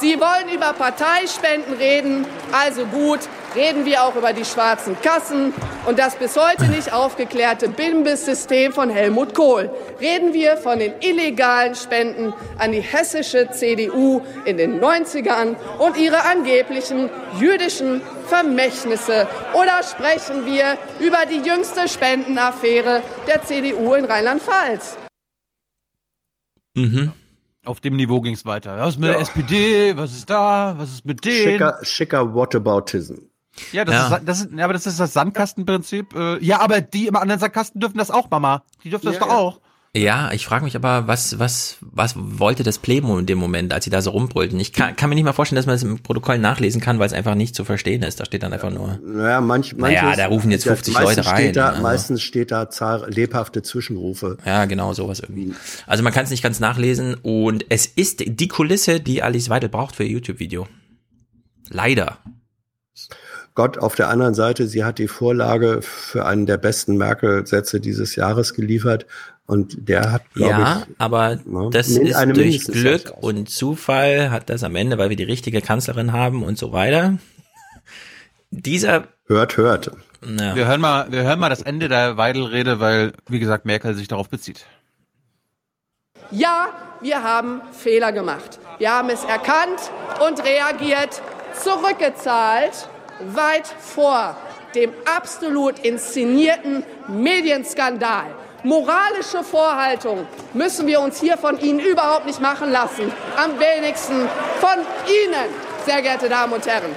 Sie 0.00 0.14
wollen 0.20 0.54
über 0.54 0.72
Parteispenden 0.72 1.74
reden, 1.74 2.24
also 2.52 2.86
gut, 2.86 3.18
reden 3.54 3.84
wir 3.84 4.04
auch 4.04 4.16
über 4.16 4.32
die 4.32 4.44
schwarzen 4.44 4.96
Kassen 5.00 5.52
und 5.86 5.98
das 5.98 6.16
bis 6.16 6.36
heute 6.36 6.64
nicht 6.68 6.92
aufgeklärte 6.92 7.68
Bimbis-System 7.68 8.72
von 8.72 8.90
Helmut 8.90 9.34
Kohl. 9.34 9.70
Reden 10.00 10.32
wir 10.32 10.56
von 10.56 10.78
den 10.78 10.94
illegalen 11.00 11.74
Spenden 11.74 12.32
an 12.58 12.72
die 12.72 12.80
hessische 12.80 13.50
CDU 13.50 14.22
in 14.44 14.56
den 14.56 14.80
90ern 14.80 15.56
und 15.78 15.96
ihre 15.96 16.24
angeblichen 16.24 17.10
jüdischen 17.40 18.02
Vermächtnisse 18.26 19.26
oder 19.54 19.82
sprechen 19.82 20.46
wir 20.46 20.78
über 21.00 21.26
die 21.30 21.46
jüngste 21.46 21.88
Spendenaffäre 21.88 23.02
der 23.26 23.42
CDU 23.42 23.94
in 23.94 24.04
Rheinland-Pfalz. 24.04 24.96
Mhm. 26.74 27.12
Auf 27.64 27.80
dem 27.80 27.94
Niveau 27.94 28.20
ging 28.20 28.34
es 28.34 28.44
weiter. 28.44 28.76
Was 28.78 28.94
ist 28.94 29.00
mit 29.00 29.10
der 29.10 29.20
SPD? 29.20 29.96
Was 29.96 30.12
ist 30.12 30.28
da? 30.28 30.74
Was 30.78 30.90
ist 30.90 31.04
mit 31.04 31.24
denen? 31.24 31.52
Schicker, 31.52 31.78
schicker 31.82 32.34
Whataboutism. 32.34 33.31
Ja, 33.72 33.84
das, 33.84 33.94
Ja. 33.94 34.16
Ist, 34.16 34.28
das 34.28 34.40
ist, 34.40 34.48
ja, 34.56 34.64
aber 34.64 34.72
das 34.72 34.86
ist 34.86 34.98
das 35.00 35.12
Sandkastenprinzip. 35.12 36.14
Äh, 36.14 36.44
ja, 36.44 36.60
aber 36.60 36.80
die 36.80 37.06
im 37.06 37.16
anderen 37.16 37.40
Sandkasten 37.40 37.80
dürfen 37.80 37.98
das 37.98 38.10
auch, 38.10 38.30
Mama. 38.30 38.62
Die 38.84 38.90
dürfen 38.90 39.06
das 39.06 39.14
Ja, 39.16 39.20
doch 39.20 39.28
ja. 39.28 39.34
auch. 39.36 39.60
Ja, 39.94 40.32
ich 40.32 40.46
frage 40.46 40.64
mich 40.64 40.74
aber, 40.74 41.06
was, 41.06 41.38
was, 41.38 41.76
was 41.82 42.14
wollte 42.16 42.62
das 42.62 42.78
Plemo 42.78 43.18
in 43.18 43.26
dem 43.26 43.36
Moment, 43.36 43.74
als 43.74 43.84
sie 43.84 43.90
da 43.90 44.00
so 44.00 44.12
rumbrüllten? 44.12 44.58
Ich 44.58 44.72
kann, 44.72 44.96
kann 44.96 45.10
mir 45.10 45.16
nicht 45.16 45.24
mal 45.24 45.34
vorstellen, 45.34 45.56
dass 45.58 45.66
man 45.66 45.74
das 45.74 45.82
im 45.82 45.98
Protokoll 46.02 46.38
nachlesen 46.38 46.80
kann, 46.80 46.98
weil 46.98 47.08
es 47.08 47.12
einfach 47.12 47.34
nicht 47.34 47.54
zu 47.54 47.66
verstehen 47.66 48.02
ist. 48.02 48.18
Da 48.18 48.24
steht 48.24 48.42
dann 48.42 48.54
einfach 48.54 48.70
nur. 48.70 48.98
Naja, 49.04 49.42
manch, 49.42 49.74
Naja, 49.76 50.04
manches- 50.04 50.16
da 50.16 50.26
rufen 50.28 50.50
jetzt 50.50 50.64
50 50.64 50.94
meistens 50.94 51.16
Leute 51.18 51.28
rein, 51.28 51.36
Steht 51.42 51.56
da, 51.56 51.68
also. 51.68 51.82
Meistens 51.82 52.22
steht 52.22 52.50
da 52.50 52.70
zahl, 52.70 53.04
lebhafte 53.12 53.62
Zwischenrufe. 53.62 54.38
Ja, 54.46 54.64
genau, 54.64 54.94
sowas 54.94 55.20
irgendwie. 55.20 55.52
Also 55.86 56.02
man 56.02 56.14
kann 56.14 56.24
es 56.24 56.30
nicht 56.30 56.42
ganz 56.42 56.58
nachlesen 56.58 57.12
und 57.20 57.66
es 57.68 57.84
ist 57.84 58.22
die 58.26 58.48
Kulisse, 58.48 58.98
die 58.98 59.22
Alice 59.22 59.50
Weidel 59.50 59.68
braucht 59.68 59.94
für 59.96 60.04
ihr 60.04 60.10
YouTube-Video. 60.12 60.66
Leider. 61.68 62.16
Gott, 63.54 63.78
auf 63.78 63.94
der 63.94 64.08
anderen 64.08 64.34
Seite, 64.34 64.66
sie 64.66 64.82
hat 64.84 64.98
die 64.98 65.08
Vorlage 65.08 65.82
für 65.82 66.24
einen 66.24 66.46
der 66.46 66.56
besten 66.56 66.96
Merkel-Sätze 66.96 67.80
dieses 67.80 68.16
Jahres 68.16 68.54
geliefert 68.54 69.06
und 69.46 69.88
der 69.88 70.10
hat, 70.12 70.22
glaube 70.32 70.50
Ja, 70.50 70.82
ich, 70.88 70.94
aber 70.98 71.36
ne, 71.44 71.68
das 71.70 71.88
ist 71.88 72.16
durch 72.34 72.64
Glück 72.66 73.12
und 73.20 73.50
Zufall 73.50 74.30
hat 74.30 74.48
das 74.48 74.64
am 74.64 74.74
Ende, 74.76 74.96
weil 74.96 75.10
wir 75.10 75.16
die 75.16 75.24
richtige 75.24 75.60
Kanzlerin 75.60 76.12
haben 76.12 76.42
und 76.42 76.56
so 76.56 76.72
weiter. 76.72 77.18
Dieser, 78.50 79.08
Hört, 79.26 79.56
hört. 79.56 79.90
na, 80.20 80.54
Wir 80.54 80.66
hören 80.66 80.80
mal, 80.80 81.10
wir 81.10 81.22
hören 81.22 81.38
mal 81.38 81.48
das 81.48 81.62
Ende 81.62 81.88
der 81.88 82.16
Weidel-Rede, 82.16 82.80
weil, 82.80 83.12
wie 83.28 83.38
gesagt, 83.38 83.64
Merkel 83.64 83.94
sich 83.94 84.08
darauf 84.08 84.28
bezieht. 84.28 84.66
Ja, 86.30 86.68
wir 87.00 87.22
haben 87.22 87.60
Fehler 87.72 88.12
gemacht. 88.12 88.58
Wir 88.78 88.90
haben 88.92 89.10
es 89.10 89.24
erkannt 89.24 89.90
und 90.26 90.42
reagiert, 90.44 91.20
zurückgezahlt, 91.62 92.88
weit 93.34 93.66
vor 93.66 94.36
dem 94.74 94.92
absolut 95.04 95.78
inszenierten 95.80 96.84
Medienskandal. 97.08 98.26
Moralische 98.64 99.42
Vorhaltung 99.42 100.26
müssen 100.52 100.86
wir 100.86 101.00
uns 101.00 101.20
hier 101.20 101.36
von 101.36 101.58
Ihnen 101.58 101.80
überhaupt 101.80 102.26
nicht 102.26 102.40
machen 102.40 102.70
lassen. 102.70 103.12
Am 103.36 103.58
wenigsten 103.58 104.28
von 104.60 104.78
Ihnen, 105.08 105.50
sehr 105.84 106.00
geehrte 106.00 106.28
Damen 106.28 106.52
und 106.52 106.66
Herren. 106.66 106.94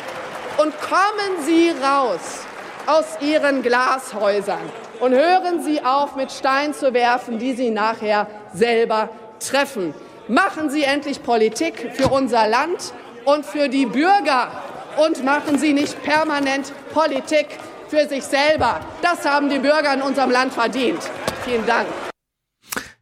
Und 0.57 0.73
kommen 0.79 1.43
Sie 1.45 1.71
raus 1.83 2.45
aus 2.85 3.17
Ihren 3.19 3.63
Glashäusern 3.63 4.61
und 4.99 5.13
hören 5.13 5.63
Sie 5.63 5.83
auf, 5.83 6.15
mit 6.15 6.31
Steinen 6.31 6.73
zu 6.73 6.93
werfen, 6.93 7.39
die 7.39 7.53
Sie 7.53 7.71
nachher 7.71 8.27
selber 8.53 9.09
treffen. 9.39 9.93
Machen 10.27 10.69
Sie 10.69 10.83
endlich 10.83 11.23
Politik 11.23 11.91
für 11.93 12.09
unser 12.09 12.47
Land 12.47 12.93
und 13.25 13.45
für 13.45 13.69
die 13.69 13.85
Bürger 13.87 14.51
und 15.03 15.23
machen 15.23 15.57
Sie 15.57 15.73
nicht 15.73 16.01
permanent 16.03 16.71
Politik 16.93 17.47
für 17.87 18.07
sich 18.07 18.23
selber. 18.23 18.79
Das 19.01 19.25
haben 19.25 19.49
die 19.49 19.59
Bürger 19.59 19.93
in 19.93 20.01
unserem 20.01 20.31
Land 20.31 20.53
verdient. 20.53 20.99
Vielen 21.43 21.65
Dank. 21.65 21.87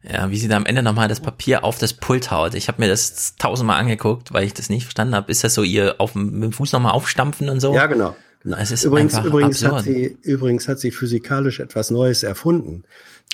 ja, 0.02 0.30
wie 0.30 0.36
sie 0.36 0.48
da 0.48 0.56
am 0.56 0.66
Ende 0.66 0.82
nochmal 0.82 1.08
das 1.08 1.20
Papier 1.20 1.64
auf 1.64 1.78
das 1.78 1.94
Pult 1.94 2.30
haut. 2.30 2.54
Ich 2.54 2.68
habe 2.68 2.82
mir 2.82 2.88
das 2.88 3.36
tausendmal 3.36 3.80
angeguckt, 3.80 4.32
weil 4.32 4.44
ich 4.44 4.54
das 4.54 4.68
nicht 4.68 4.84
verstanden 4.84 5.14
habe. 5.14 5.30
Ist 5.30 5.44
das 5.44 5.54
so 5.54 5.62
ihr 5.62 5.94
auf 5.98 6.12
dem, 6.12 6.32
mit 6.32 6.42
dem 6.42 6.52
Fuß 6.52 6.72
nochmal 6.72 6.92
aufstampfen 6.92 7.48
und 7.48 7.60
so? 7.60 7.74
Ja, 7.74 7.86
genau. 7.86 8.14
Es 8.58 8.70
ist 8.70 8.84
übrigens, 8.84 9.14
einfach 9.14 9.30
übrigens, 9.30 9.64
absurd. 9.64 9.78
hat 9.78 9.84
sie, 9.84 10.18
übrigens 10.22 10.68
hat 10.68 10.78
sie 10.78 10.90
physikalisch 10.90 11.60
etwas 11.60 11.90
Neues 11.90 12.22
erfunden. 12.22 12.84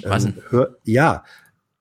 Was 0.05 0.27
Ähm, 0.27 0.35
hör, 0.51 0.77
ja, 0.85 1.25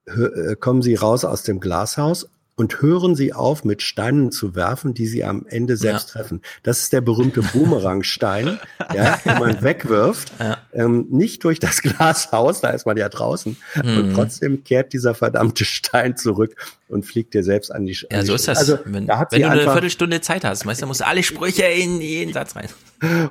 hör, 0.08 0.36
äh, 0.36 0.56
kommen 0.56 0.82
Sie 0.82 0.96
raus 0.96 1.24
aus 1.24 1.44
dem 1.44 1.60
Glashaus 1.60 2.28
und 2.60 2.82
hören 2.82 3.16
Sie 3.16 3.34
auf, 3.34 3.64
mit 3.64 3.82
Steinen 3.82 4.32
zu 4.32 4.54
werfen, 4.54 4.94
die 4.94 5.08
Sie 5.08 5.24
am 5.24 5.46
Ende 5.48 5.78
selbst 5.78 6.10
treffen. 6.10 6.42
Das 6.64 6.80
ist 6.80 6.94
der 6.94 7.02
berühmte 7.02 7.42
Boomerangstein, 7.42 8.60
ja, 8.94 9.18
den 9.26 9.40
man 9.40 9.62
wegwirft. 9.64 10.32
Ähm, 10.74 11.08
nicht 11.10 11.44
durch 11.46 11.60
das 11.60 11.82
Glashaus, 11.82 12.62
da 12.62 12.70
ist 12.72 12.86
man 12.86 12.98
ja 12.98 13.08
draußen. 13.10 13.56
Und 13.76 14.10
Mhm. 14.10 14.14
trotzdem 14.14 14.64
kehrt 14.64 14.94
dieser 14.94 15.16
verdammte 15.16 15.64
Stein 15.66 16.18
zurück 16.18 16.56
und 16.90 17.06
fliegt 17.06 17.34
dir 17.34 17.44
selbst 17.44 17.72
an 17.72 17.86
die 17.86 17.96
Sch- 17.96 18.06
Ja, 18.12 18.24
so 18.26 18.36
ist 18.36 18.48
das. 18.48 18.58
Also, 18.60 18.80
wenn 18.86 19.08
da 19.08 19.26
wenn 19.32 19.42
du 19.42 19.50
eine 19.50 19.62
Viertelstunde 19.64 20.22
Zeit 20.22 20.44
hast, 20.44 20.66
weißt 20.66 20.82
du, 20.82 20.86
musst 20.88 21.00
du 21.02 21.08
alle 21.08 21.24
Sprüche 21.24 21.64
in 21.64 22.02
jeden 22.02 22.34
Satz 22.34 22.56
rein. 22.56 22.68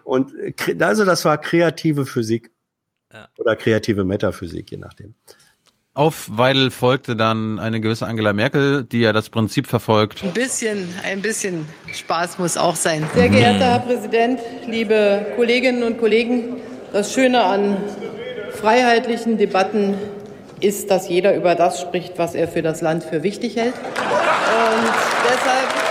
Und 0.04 0.32
äh, 0.34 0.82
also 0.82 1.04
das 1.04 1.24
war 1.24 1.38
kreative 1.38 2.06
Physik 2.06 2.50
oder 3.36 3.56
kreative 3.56 4.04
Metaphysik, 4.04 4.70
je 4.70 4.76
nachdem. 4.78 5.14
Auf 5.99 6.28
Weidel 6.30 6.70
folgte 6.70 7.16
dann 7.16 7.59
eine 7.59 7.80
gewisse 7.80 8.07
Angela 8.07 8.32
Merkel, 8.32 8.84
die 8.84 9.01
ja 9.01 9.12
das 9.12 9.30
Prinzip 9.30 9.66
verfolgt. 9.66 10.22
Ein 10.22 10.30
bisschen, 10.30 10.88
ein 11.03 11.20
bisschen 11.20 11.66
Spaß 11.92 12.38
muss 12.38 12.57
auch 12.57 12.76
sein. 12.76 13.05
Sehr 13.16 13.28
geehrter 13.28 13.64
Herr 13.64 13.78
Präsident, 13.80 14.38
liebe 14.68 15.26
Kolleginnen 15.34 15.82
und 15.82 15.99
Kollegen, 15.99 16.59
das 16.92 17.12
Schöne 17.12 17.42
an 17.42 17.78
freiheitlichen 18.53 19.38
Debatten 19.38 19.94
ist, 20.61 20.88
dass 20.88 21.09
jeder 21.09 21.34
über 21.34 21.57
das 21.57 21.80
spricht, 21.80 22.16
was 22.16 22.36
er 22.36 22.46
für 22.46 22.62
das 22.62 22.80
Land 22.80 23.03
für 23.03 23.24
wichtig 23.24 23.57
hält. 23.57 23.74
Und 23.74 24.92
deshalb 25.24 25.88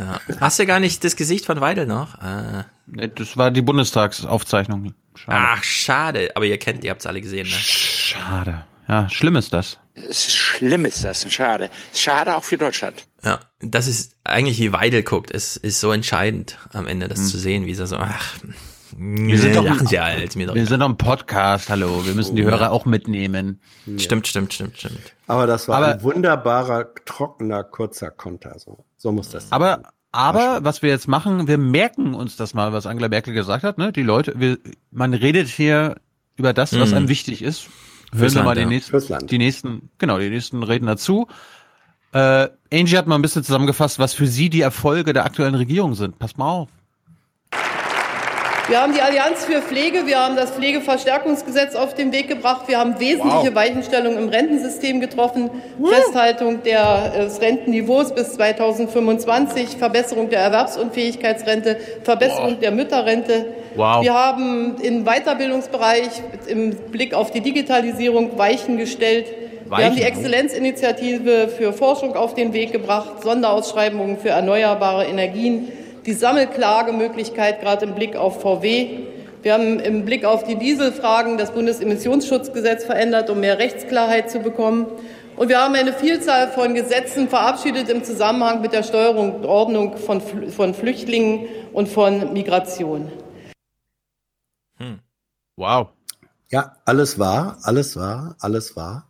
Ja. 0.00 0.20
Hast 0.40 0.58
du 0.58 0.66
gar 0.66 0.80
nicht 0.80 1.04
das 1.04 1.16
Gesicht 1.16 1.44
von 1.44 1.60
Weidel 1.60 1.86
noch? 1.86 2.18
Ah. 2.18 2.64
Das 2.86 3.36
war 3.36 3.50
die 3.50 3.62
Bundestagsaufzeichnung. 3.62 4.94
Schade. 5.14 5.38
Ach, 5.38 5.62
schade. 5.62 6.30
Aber 6.34 6.46
ihr 6.46 6.58
kennt, 6.58 6.84
ihr 6.84 6.90
habt 6.90 7.00
es 7.00 7.06
alle 7.06 7.20
gesehen, 7.20 7.46
ne? 7.46 7.54
Schade. 7.54 8.64
Ja, 8.88 9.08
schlimm 9.08 9.36
ist 9.36 9.52
das. 9.52 9.78
Schlimm 10.10 10.84
ist 10.84 11.04
das, 11.04 11.30
schade. 11.30 11.70
Schade 11.94 12.34
auch 12.34 12.44
für 12.44 12.56
Deutschland. 12.56 13.04
Ja, 13.22 13.40
das 13.60 13.86
ist 13.86 14.16
eigentlich 14.24 14.58
wie 14.58 14.72
Weidel 14.72 15.02
guckt. 15.02 15.30
Es 15.30 15.56
ist 15.56 15.80
so 15.80 15.92
entscheidend 15.92 16.56
am 16.72 16.86
Ende, 16.86 17.06
das 17.06 17.20
hm. 17.20 17.26
zu 17.26 17.38
sehen, 17.38 17.66
wie 17.66 17.76
er 17.76 17.86
so, 17.86 17.96
ach, 17.96 18.38
wir 19.02 19.38
sind 19.38 19.56
doch, 19.56 19.64
lachen 19.64 19.86
Sie 19.86 19.98
alt, 19.98 20.36
mir 20.36 20.46
doch 20.46 20.54
wir 20.54 20.66
sind 20.66 20.80
doch 20.80 20.88
ein 20.88 20.98
Podcast, 20.98 21.70
hallo. 21.70 22.04
Wir 22.04 22.12
müssen 22.12 22.36
die 22.36 22.44
Hörer 22.44 22.60
ja. 22.60 22.70
auch 22.70 22.84
mitnehmen. 22.84 23.62
Stimmt, 23.96 24.26
stimmt, 24.28 24.52
stimmt, 24.52 24.76
stimmt. 24.76 25.00
Aber 25.26 25.46
das 25.46 25.68
war 25.68 25.78
aber, 25.78 25.94
ein 25.94 26.02
wunderbarer, 26.02 26.94
trockener, 27.06 27.64
kurzer 27.64 28.10
Konter. 28.10 28.58
So, 28.58 28.84
so 28.98 29.10
muss 29.10 29.30
das 29.30 29.44
sein. 29.48 29.52
Aber, 29.52 29.84
aber 30.12 30.64
was 30.64 30.82
wir 30.82 30.90
jetzt 30.90 31.08
machen, 31.08 31.48
wir 31.48 31.56
merken 31.56 32.12
uns 32.12 32.36
das 32.36 32.52
mal, 32.52 32.74
was 32.74 32.84
Angela 32.84 33.08
Merkel 33.08 33.32
gesagt 33.32 33.64
hat. 33.64 33.78
Ne? 33.78 33.90
Die 33.90 34.02
Leute, 34.02 34.34
wir, 34.36 34.58
man 34.90 35.14
redet 35.14 35.48
hier 35.48 35.96
über 36.36 36.52
das, 36.52 36.78
was 36.78 36.90
mhm. 36.90 36.96
einem 36.96 37.08
wichtig 37.08 37.40
ist. 37.40 37.68
Hören 38.12 38.34
wir 38.34 38.42
mal 38.42 38.54
die, 38.54 38.62
ja. 38.62 38.66
nächsten, 38.66 39.26
die 39.28 39.38
nächsten, 39.38 39.90
genau, 39.96 40.18
die 40.18 40.28
nächsten 40.28 40.62
reden 40.62 40.84
dazu. 40.84 41.26
Äh, 42.12 42.48
Angie 42.70 42.98
hat 42.98 43.06
mal 43.06 43.14
ein 43.14 43.22
bisschen 43.22 43.44
zusammengefasst, 43.44 43.98
was 43.98 44.12
für 44.12 44.26
sie 44.26 44.50
die 44.50 44.60
Erfolge 44.60 45.14
der 45.14 45.24
aktuellen 45.24 45.54
Regierung 45.54 45.94
sind. 45.94 46.18
Pass 46.18 46.36
mal 46.36 46.50
auf. 46.50 46.68
Wir 48.70 48.80
haben 48.80 48.94
die 48.94 49.02
Allianz 49.02 49.44
für 49.46 49.60
Pflege, 49.62 50.06
wir 50.06 50.20
haben 50.20 50.36
das 50.36 50.52
Pflegeverstärkungsgesetz 50.52 51.74
auf 51.74 51.94
den 51.94 52.12
Weg 52.12 52.28
gebracht, 52.28 52.68
wir 52.68 52.78
haben 52.78 53.00
wesentliche 53.00 53.48
wow. 53.48 53.54
Weichenstellungen 53.56 54.16
im 54.16 54.28
Rentensystem 54.28 55.00
getroffen, 55.00 55.50
wow. 55.76 55.92
Festhaltung 55.92 56.62
der, 56.62 57.10
des 57.18 57.40
Rentenniveaus 57.40 58.14
bis 58.14 58.34
2025, 58.34 59.70
Verbesserung 59.76 60.30
der 60.30 60.42
Erwerbsunfähigkeitsrente, 60.42 61.78
Verbesserung 62.04 62.52
wow. 62.52 62.60
der 62.60 62.70
Mütterrente. 62.70 63.46
Wow. 63.74 64.04
Wir 64.04 64.14
haben 64.14 64.76
im 64.80 65.02
Weiterbildungsbereich 65.04 66.22
im 66.46 66.70
Blick 66.92 67.12
auf 67.12 67.32
die 67.32 67.40
Digitalisierung 67.40 68.38
Weichen 68.38 68.76
gestellt. 68.76 69.26
Weichen. 69.66 69.82
Wir 69.82 69.86
haben 69.86 69.96
die 69.96 70.02
Exzellenzinitiative 70.02 71.48
für 71.48 71.72
Forschung 71.72 72.14
auf 72.14 72.34
den 72.34 72.52
Weg 72.52 72.70
gebracht, 72.70 73.24
Sonderausschreibungen 73.24 74.16
für 74.18 74.28
erneuerbare 74.28 75.06
Energien 75.06 75.72
die 76.06 76.12
Sammelklagemöglichkeit 76.12 77.60
gerade 77.60 77.86
im 77.86 77.94
Blick 77.94 78.16
auf 78.16 78.40
VW. 78.40 79.06
Wir 79.42 79.54
haben 79.54 79.80
im 79.80 80.04
Blick 80.04 80.24
auf 80.24 80.44
die 80.44 80.56
Dieselfragen 80.56 81.38
das 81.38 81.52
Bundesemissionsschutzgesetz 81.52 82.84
verändert, 82.84 83.30
um 83.30 83.40
mehr 83.40 83.58
Rechtsklarheit 83.58 84.30
zu 84.30 84.40
bekommen. 84.40 84.86
Und 85.36 85.48
wir 85.48 85.60
haben 85.60 85.74
eine 85.74 85.92
Vielzahl 85.92 86.48
von 86.48 86.74
Gesetzen 86.74 87.28
verabschiedet 87.28 87.88
im 87.88 88.04
Zusammenhang 88.04 88.60
mit 88.60 88.72
der 88.72 88.82
Steuerung 88.82 89.36
und 89.36 89.46
Ordnung 89.46 89.96
von, 89.96 90.20
von 90.20 90.74
Flüchtlingen 90.74 91.46
und 91.72 91.88
von 91.88 92.32
Migration. 92.32 93.10
Hm. 94.76 94.98
Wow. 95.56 95.88
Ja, 96.50 96.76
alles 96.84 97.18
wahr, 97.18 97.58
alles 97.62 97.96
wahr, 97.96 98.36
alles 98.40 98.76
wahr. 98.76 99.08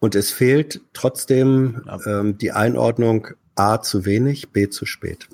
Und 0.00 0.14
es 0.14 0.30
fehlt 0.30 0.80
trotzdem 0.92 1.88
ähm, 2.06 2.36
die 2.36 2.52
Einordnung 2.52 3.28
A 3.54 3.80
zu 3.80 4.04
wenig, 4.04 4.50
B 4.50 4.68
zu 4.68 4.84
spät. 4.84 5.28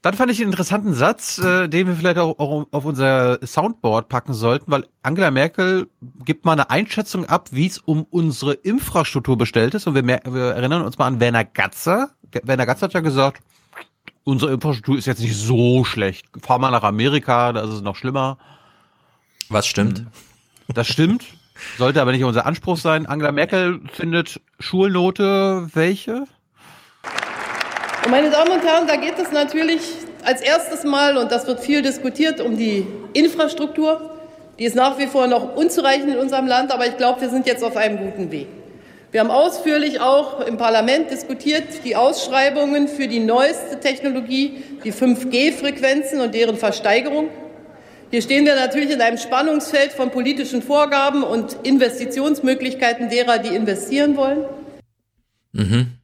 Dann 0.00 0.14
fand 0.14 0.30
ich 0.30 0.40
einen 0.40 0.52
interessanten 0.52 0.94
Satz, 0.94 1.38
äh, 1.38 1.68
den 1.68 1.88
wir 1.88 1.96
vielleicht 1.96 2.18
auch, 2.18 2.38
auch 2.38 2.66
auf 2.70 2.84
unser 2.84 3.44
Soundboard 3.44 4.08
packen 4.08 4.32
sollten, 4.32 4.70
weil 4.70 4.86
Angela 5.02 5.32
Merkel 5.32 5.88
gibt 6.24 6.44
mal 6.44 6.52
eine 6.52 6.70
Einschätzung 6.70 7.24
ab, 7.24 7.48
wie 7.50 7.66
es 7.66 7.78
um 7.78 8.06
unsere 8.08 8.54
Infrastruktur 8.54 9.36
bestellt 9.36 9.74
ist. 9.74 9.88
Und 9.88 9.96
wir, 9.96 10.04
wir 10.04 10.54
erinnern 10.54 10.82
uns 10.82 10.98
mal 10.98 11.06
an 11.06 11.18
Werner 11.18 11.44
Gatzer. 11.44 12.10
Werner 12.44 12.66
Gatzer 12.66 12.84
hat 12.86 12.94
ja 12.94 13.00
gesagt, 13.00 13.42
unsere 14.22 14.52
Infrastruktur 14.52 14.96
ist 14.96 15.06
jetzt 15.06 15.20
nicht 15.20 15.36
so 15.36 15.84
schlecht. 15.84 16.26
Fahr 16.42 16.60
mal 16.60 16.70
nach 16.70 16.84
Amerika, 16.84 17.52
da 17.52 17.62
ist 17.62 17.70
es 17.70 17.82
noch 17.82 17.96
schlimmer. 17.96 18.38
Was 19.48 19.66
stimmt? 19.66 20.06
Das 20.68 20.86
stimmt. 20.86 21.24
Sollte 21.76 22.00
aber 22.00 22.12
nicht 22.12 22.22
unser 22.22 22.46
Anspruch 22.46 22.76
sein. 22.76 23.06
Angela 23.06 23.32
Merkel 23.32 23.80
findet 23.92 24.40
Schulnote 24.60 25.68
welche? 25.74 26.26
Und 28.04 28.10
meine 28.10 28.30
Damen 28.30 28.52
und 28.52 28.64
Herren, 28.64 28.86
da 28.86 28.96
geht 28.96 29.18
es 29.18 29.32
natürlich 29.32 29.80
als 30.24 30.40
erstes 30.40 30.84
Mal, 30.84 31.16
und 31.16 31.32
das 31.32 31.46
wird 31.46 31.60
viel 31.60 31.82
diskutiert, 31.82 32.40
um 32.40 32.56
die 32.56 32.86
Infrastruktur. 33.12 34.14
Die 34.58 34.64
ist 34.64 34.76
nach 34.76 34.98
wie 34.98 35.06
vor 35.06 35.26
noch 35.26 35.56
unzureichend 35.56 36.10
in 36.14 36.18
unserem 36.18 36.46
Land, 36.46 36.72
aber 36.72 36.86
ich 36.86 36.96
glaube, 36.96 37.20
wir 37.20 37.30
sind 37.30 37.46
jetzt 37.46 37.62
auf 37.62 37.76
einem 37.76 37.98
guten 37.98 38.30
Weg. 38.30 38.48
Wir 39.10 39.20
haben 39.20 39.30
ausführlich 39.30 40.00
auch 40.00 40.40
im 40.46 40.58
Parlament 40.58 41.10
diskutiert 41.10 41.64
die 41.84 41.96
Ausschreibungen 41.96 42.88
für 42.88 43.08
die 43.08 43.20
neueste 43.20 43.80
Technologie, 43.80 44.62
die 44.84 44.92
5G-Frequenzen 44.92 46.20
und 46.20 46.34
deren 46.34 46.56
Versteigerung. 46.56 47.30
Hier 48.10 48.20
stehen 48.20 48.44
wir 48.44 48.54
natürlich 48.54 48.90
in 48.90 49.00
einem 49.00 49.16
Spannungsfeld 49.16 49.92
von 49.92 50.10
politischen 50.10 50.60
Vorgaben 50.60 51.22
und 51.22 51.56
Investitionsmöglichkeiten 51.62 53.08
derer, 53.08 53.38
die 53.38 53.54
investieren 53.54 54.16
wollen. 54.16 54.44
Mhm. 55.52 55.97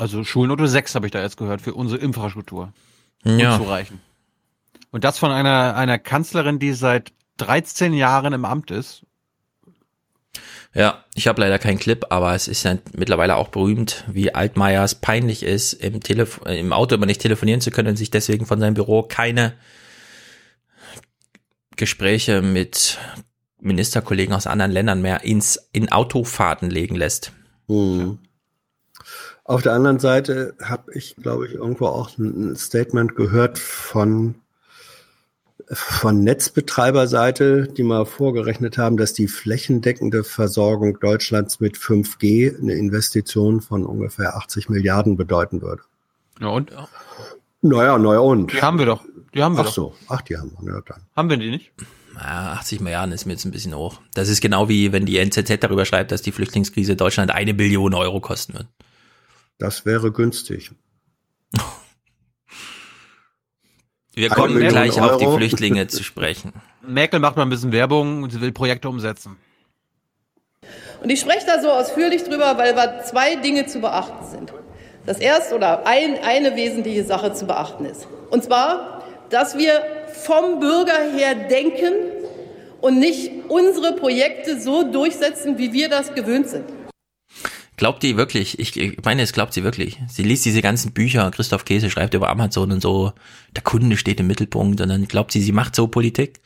Also 0.00 0.24
Schulnote 0.24 0.66
6 0.66 0.94
habe 0.94 1.06
ich 1.06 1.12
da 1.12 1.20
jetzt 1.20 1.36
gehört 1.36 1.60
für 1.60 1.74
unsere 1.74 2.00
Infrastruktur. 2.00 2.72
Ja. 3.22 3.56
Unzureichend. 3.56 4.00
Und 4.90 5.04
das 5.04 5.18
von 5.18 5.30
einer, 5.30 5.76
einer 5.76 5.98
Kanzlerin, 5.98 6.58
die 6.58 6.72
seit 6.72 7.12
13 7.36 7.92
Jahren 7.92 8.32
im 8.32 8.46
Amt 8.46 8.70
ist. 8.70 9.04
Ja, 10.72 11.04
ich 11.14 11.28
habe 11.28 11.42
leider 11.42 11.58
keinen 11.58 11.78
Clip, 11.78 12.06
aber 12.08 12.34
es 12.34 12.48
ist 12.48 12.62
ja 12.62 12.78
mittlerweile 12.94 13.36
auch 13.36 13.48
berühmt, 13.48 14.04
wie 14.08 14.34
Altmaiers 14.34 14.94
peinlich 14.94 15.42
ist, 15.42 15.74
im, 15.74 16.00
Telef 16.00 16.40
im 16.46 16.72
Auto 16.72 16.94
immer 16.94 17.06
nicht 17.06 17.20
telefonieren 17.20 17.60
zu 17.60 17.70
können 17.70 17.88
und 17.88 17.96
sich 17.96 18.10
deswegen 18.10 18.46
von 18.46 18.58
seinem 18.58 18.74
Büro 18.74 19.02
keine 19.02 19.52
Gespräche 21.76 22.40
mit 22.40 22.96
Ministerkollegen 23.60 24.34
aus 24.34 24.46
anderen 24.46 24.72
Ländern 24.72 25.02
mehr 25.02 25.24
ins 25.24 25.68
in 25.72 25.92
Autofahrten 25.92 26.70
legen 26.70 26.94
lässt. 26.94 27.32
Mhm. 27.68 28.18
Auf 29.50 29.62
der 29.62 29.72
anderen 29.72 29.98
Seite 29.98 30.54
habe 30.62 30.92
ich, 30.94 31.16
glaube 31.16 31.48
ich, 31.48 31.54
irgendwo 31.54 31.86
auch 31.86 32.16
ein 32.18 32.54
Statement 32.54 33.16
gehört 33.16 33.58
von 33.58 34.36
von 35.72 36.22
Netzbetreiberseite, 36.22 37.66
die 37.66 37.82
mal 37.82 38.06
vorgerechnet 38.06 38.78
haben, 38.78 38.96
dass 38.96 39.12
die 39.12 39.26
flächendeckende 39.26 40.22
Versorgung 40.22 41.00
Deutschlands 41.00 41.58
mit 41.58 41.76
5G 41.76 42.60
eine 42.60 42.74
Investition 42.74 43.60
von 43.60 43.84
ungefähr 43.84 44.36
80 44.36 44.68
Milliarden 44.68 45.16
bedeuten 45.16 45.62
würde. 45.62 45.82
Ja 46.40 46.46
und? 46.46 46.70
Naja, 47.60 47.98
naja 47.98 48.20
und. 48.20 48.52
Die 48.52 48.62
haben 48.62 48.78
wir 48.78 48.86
doch. 48.86 49.04
Die 49.34 49.42
haben 49.42 49.56
wir 49.56 49.62
ach 49.62 49.66
doch. 49.66 49.72
so, 49.72 49.94
ach 50.06 50.22
die 50.22 50.36
haben 50.36 50.52
wir. 50.60 50.74
Ja, 50.74 50.80
dann. 50.86 51.02
Haben 51.16 51.28
wir 51.28 51.38
die 51.38 51.50
nicht? 51.50 51.72
Ja, 52.14 52.52
80 52.52 52.80
Milliarden 52.82 53.12
ist 53.12 53.26
mir 53.26 53.32
jetzt 53.32 53.44
ein 53.44 53.50
bisschen 53.50 53.74
hoch. 53.74 54.00
Das 54.14 54.28
ist 54.28 54.40
genau 54.40 54.68
wie 54.68 54.92
wenn 54.92 55.06
die 55.06 55.18
NZZ 55.18 55.58
darüber 55.58 55.86
schreibt, 55.86 56.12
dass 56.12 56.22
die 56.22 56.30
Flüchtlingskrise 56.30 56.94
Deutschland 56.94 57.32
eine 57.32 57.52
Billion 57.52 57.94
Euro 57.94 58.20
kosten 58.20 58.54
wird. 58.54 58.68
Das 59.60 59.84
wäre 59.84 60.10
günstig. 60.10 60.72
Wir 64.14 64.30
kommen 64.30 64.58
gleich 64.58 65.00
Euro. 65.00 65.10
auf 65.10 65.16
die 65.18 65.26
Flüchtlinge 65.26 65.86
zu 65.86 66.02
sprechen. 66.10 66.54
Merkel 66.80 67.20
macht 67.20 67.36
mal 67.36 67.42
ein 67.42 67.50
bisschen 67.50 67.70
Werbung 67.70 68.22
und 68.22 68.30
sie 68.30 68.40
will 68.40 68.52
Projekte 68.52 68.88
umsetzen. 68.88 69.36
Und 71.02 71.10
ich 71.10 71.20
spreche 71.20 71.46
da 71.46 71.60
so 71.60 71.70
ausführlich 71.70 72.24
drüber, 72.24 72.56
weil 72.56 72.74
da 72.74 73.02
zwei 73.02 73.36
Dinge 73.36 73.66
zu 73.66 73.80
beachten 73.80 74.26
sind. 74.30 74.52
Das 75.04 75.18
erste 75.18 75.54
oder 75.54 75.86
ein, 75.86 76.18
eine 76.24 76.56
wesentliche 76.56 77.04
Sache 77.04 77.34
zu 77.34 77.46
beachten 77.46 77.84
ist. 77.84 78.08
Und 78.30 78.42
zwar, 78.42 79.04
dass 79.28 79.58
wir 79.58 79.82
vom 80.08 80.60
Bürger 80.60 80.98
her 81.14 81.34
denken 81.34 81.92
und 82.80 82.98
nicht 82.98 83.30
unsere 83.48 83.92
Projekte 83.94 84.58
so 84.58 84.90
durchsetzen, 84.90 85.58
wie 85.58 85.72
wir 85.74 85.90
das 85.90 86.14
gewöhnt 86.14 86.48
sind. 86.48 86.64
Glaubt 87.80 88.02
die 88.02 88.18
wirklich? 88.18 88.58
Ich, 88.58 88.78
ich 88.78 89.02
meine, 89.06 89.22
es 89.22 89.32
glaubt 89.32 89.54
sie 89.54 89.64
wirklich. 89.64 89.98
Sie 90.06 90.22
liest 90.22 90.44
diese 90.44 90.60
ganzen 90.60 90.92
Bücher. 90.92 91.30
Christoph 91.30 91.64
Käse 91.64 91.88
schreibt 91.88 92.12
über 92.12 92.28
Amazon 92.28 92.72
und 92.72 92.82
so. 92.82 93.14
Der 93.56 93.62
Kunde 93.62 93.96
steht 93.96 94.20
im 94.20 94.26
Mittelpunkt 94.26 94.82
und 94.82 94.88
dann 94.90 95.08
glaubt 95.08 95.32
sie, 95.32 95.40
sie 95.40 95.52
macht 95.52 95.74
so 95.74 95.86
Politik. 95.86 96.42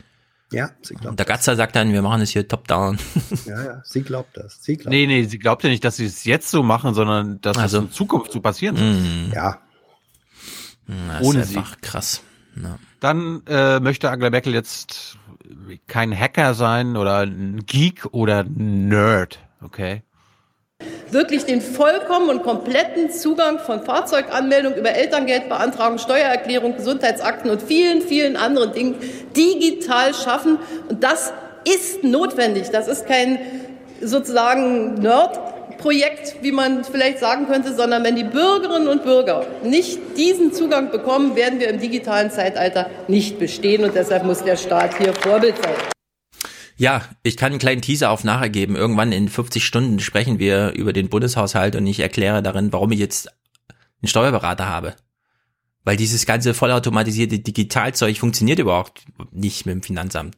Ja, 0.53 0.71
sie 0.81 0.95
glaubt. 0.95 1.09
Und 1.09 1.19
der 1.19 1.27
Gatzer 1.27 1.57
sagt 1.57 1.75
dann, 1.75 1.93
wir 1.93 2.03
machen 2.03 2.21
es 2.21 2.31
hier 2.31 2.47
top 2.47 2.69
down. 2.69 2.99
Ja, 3.47 3.65
ja, 3.65 3.83
sie 3.83 4.03
glaubt 4.03 4.37
das. 4.37 4.63
Sie 4.63 4.77
glaubt 4.77 4.91
nee, 4.91 5.09
nee, 5.09 5.25
sie 5.25 5.41
glaubt 5.41 5.65
ja 5.65 5.71
nicht, 5.71 5.83
dass 5.83 5.97
sie 5.97 6.05
es 6.05 6.23
jetzt 6.23 6.53
so 6.53 6.63
machen, 6.63 6.95
sondern 6.95 7.41
dass 7.41 7.59
also, 7.59 7.79
es 7.79 7.85
in 7.87 7.91
Zukunft 7.91 8.31
so 8.31 8.41
passieren 8.41 8.77
soll. 8.77 8.93
Mm. 8.93 9.33
Ja. 9.35 9.59
Das 10.87 11.27
Ohne 11.27 11.41
ist 11.41 11.57
einfach 11.57 11.75
sie. 11.75 11.81
krass. 11.81 12.23
Ja. 12.63 12.79
Dann 13.01 13.43
äh, 13.49 13.81
möchte 13.81 14.09
Angela 14.09 14.31
Merkel 14.31 14.55
jetzt 14.55 15.19
kein 15.89 16.17
Hacker 16.17 16.55
sein 16.55 16.97
oder 16.97 17.27
ein 17.27 17.67
Geek 17.67 18.07
oder 18.13 18.45
ein 18.45 18.87
Nerd, 18.87 19.41
okay? 19.61 20.05
Wirklich 21.11 21.45
den 21.45 21.61
vollkommen 21.61 22.29
und 22.29 22.43
kompletten 22.43 23.11
Zugang 23.11 23.59
von 23.59 23.83
Fahrzeuganmeldung 23.83 24.75
über 24.75 24.91
Elterngeldbeantragung, 24.91 25.99
Steuererklärung, 25.99 26.77
Gesundheitsakten 26.77 27.51
und 27.51 27.63
vielen, 27.63 28.03
vielen 28.03 28.37
anderen 28.37 28.73
Dingen 28.73 28.97
digital 29.37 30.13
schaffen. 30.15 30.59
Und 30.89 31.03
das 31.03 31.33
ist 31.65 32.05
notwendig. 32.05 32.71
Das 32.71 32.89
ist 32.89 33.07
kein 33.07 33.39
sozusagen 34.01 34.95
Nerd-Projekt, 34.95 36.37
wie 36.43 36.53
man 36.53 36.85
vielleicht 36.85 37.19
sagen 37.19 37.47
könnte, 37.47 37.73
sondern 37.75 38.05
wenn 38.05 38.17
die 38.17 38.25
Bürgerinnen 38.25 38.89
und 38.89 39.05
Bürger 39.05 39.47
nicht 39.63 39.99
diesen 40.17 40.53
Zugang 40.53 40.91
bekommen, 40.91 41.37
werden 41.37 41.61
wir 41.61 41.69
im 41.69 41.81
digitalen 41.81 42.31
Zeitalter 42.31 42.91
nicht 43.09 43.39
bestehen. 43.39 43.85
Und 43.85 43.95
deshalb 43.95 44.25
muss 44.25 44.43
der 44.43 44.57
Staat 44.57 44.99
hier 44.99 45.15
Vorbild 45.15 45.55
sein. 45.63 45.94
Ja, 46.77 47.03
ich 47.23 47.37
kann 47.37 47.53
einen 47.53 47.61
kleinen 47.61 47.83
Teaser 47.83 48.11
auf 48.11 48.25
nachher 48.25 48.51
geben. 48.51 48.75
Irgendwann 48.77 49.13
in 49.13 49.29
50 49.29 49.65
Stunden 49.65 50.01
sprechen 50.01 50.39
wir 50.39 50.73
über 50.73 50.93
den 50.93 51.09
Bundeshaushalt 51.09 51.77
und 51.77 51.87
ich 51.87 52.01
erkläre 52.01 52.43
darin, 52.43 52.73
warum 52.73 52.91
ich 52.93 52.99
jetzt 52.99 53.29
einen 54.03 54.09
Steuerberater 54.09 54.67
habe. 54.67 54.97
Weil 55.85 55.97
dieses 55.97 56.27
ganze 56.27 56.55
vollautomatisierte 56.55 57.39
Digitalzeug 57.39 58.17
funktioniert 58.19 58.59
überhaupt 58.59 59.05
nicht 59.31 59.67
mit 59.67 59.75
dem 59.75 59.83
Finanzamt. 59.83 60.37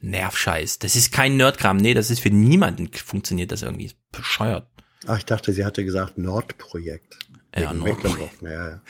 Nervscheiß. 0.00 0.78
Das 0.78 0.96
ist 0.96 1.12
kein 1.12 1.36
Nerdkram. 1.36 1.76
Nee, 1.76 1.94
das 1.94 2.10
ist 2.10 2.20
für 2.20 2.30
niemanden 2.30 2.90
funktioniert 2.92 3.52
das 3.52 3.62
irgendwie. 3.62 3.92
Bescheuert. 4.12 4.66
Ach, 5.06 5.18
ich 5.18 5.24
dachte, 5.24 5.52
sie 5.52 5.64
hatte 5.64 5.84
gesagt 5.84 6.18
Nordprojekt. 6.18 7.18
Ja, 7.56 7.72
Nordprojekt. 7.72 8.42
Ja, 8.42 8.70
ja. 8.70 8.80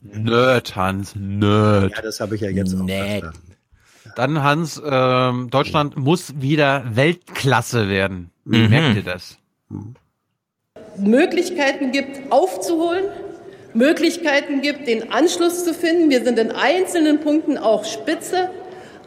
Nerd, 0.00 0.76
Hans, 0.76 1.14
Nerd. 1.14 1.92
ja, 1.94 2.02
das 2.02 2.20
habe 2.20 2.34
ich 2.34 2.40
ja 2.40 2.50
jetzt 2.50 2.74
auch 2.74 2.82
Nerd. 2.82 3.20
verstanden. 3.20 3.49
Dann, 4.16 4.42
Hans, 4.42 4.80
ähm, 4.84 5.48
Deutschland 5.50 5.96
muss 5.96 6.40
wieder 6.40 6.84
Weltklasse 6.94 7.88
werden. 7.88 8.30
Wie 8.44 8.58
Mhm. 8.58 8.70
merkt 8.70 8.96
ihr 8.96 9.02
das? 9.02 9.36
Möglichkeiten 10.96 11.92
gibt, 11.92 12.30
aufzuholen, 12.32 13.04
Möglichkeiten 13.74 14.60
gibt, 14.60 14.86
den 14.88 15.12
Anschluss 15.12 15.64
zu 15.64 15.72
finden. 15.74 16.10
Wir 16.10 16.24
sind 16.24 16.38
in 16.38 16.50
einzelnen 16.50 17.20
Punkten 17.20 17.56
auch 17.56 17.84
Spitze, 17.84 18.50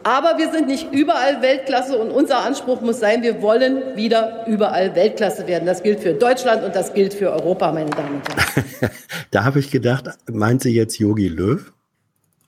aber 0.02 0.38
wir 0.38 0.50
sind 0.50 0.66
nicht 0.66 0.92
überall 0.92 1.42
Weltklasse 1.42 1.98
und 1.98 2.10
unser 2.10 2.38
Anspruch 2.38 2.80
muss 2.80 3.00
sein, 3.00 3.22
wir 3.22 3.42
wollen 3.42 3.96
wieder 3.96 4.46
überall 4.46 4.94
Weltklasse 4.94 5.46
werden. 5.46 5.66
Das 5.66 5.82
gilt 5.82 6.00
für 6.00 6.14
Deutschland 6.14 6.64
und 6.64 6.74
das 6.74 6.94
gilt 6.94 7.14
für 7.14 7.30
Europa, 7.30 7.70
meine 7.72 7.90
Damen 7.90 8.16
und 8.16 8.28
Herren. 8.28 8.90
Da 9.30 9.42
habe 9.44 9.58
ich 9.58 9.70
gedacht, 9.72 10.04
meint 10.30 10.62
sie 10.62 10.72
jetzt 10.74 10.98
Yogi 10.98 11.26
Löw? 11.28 11.72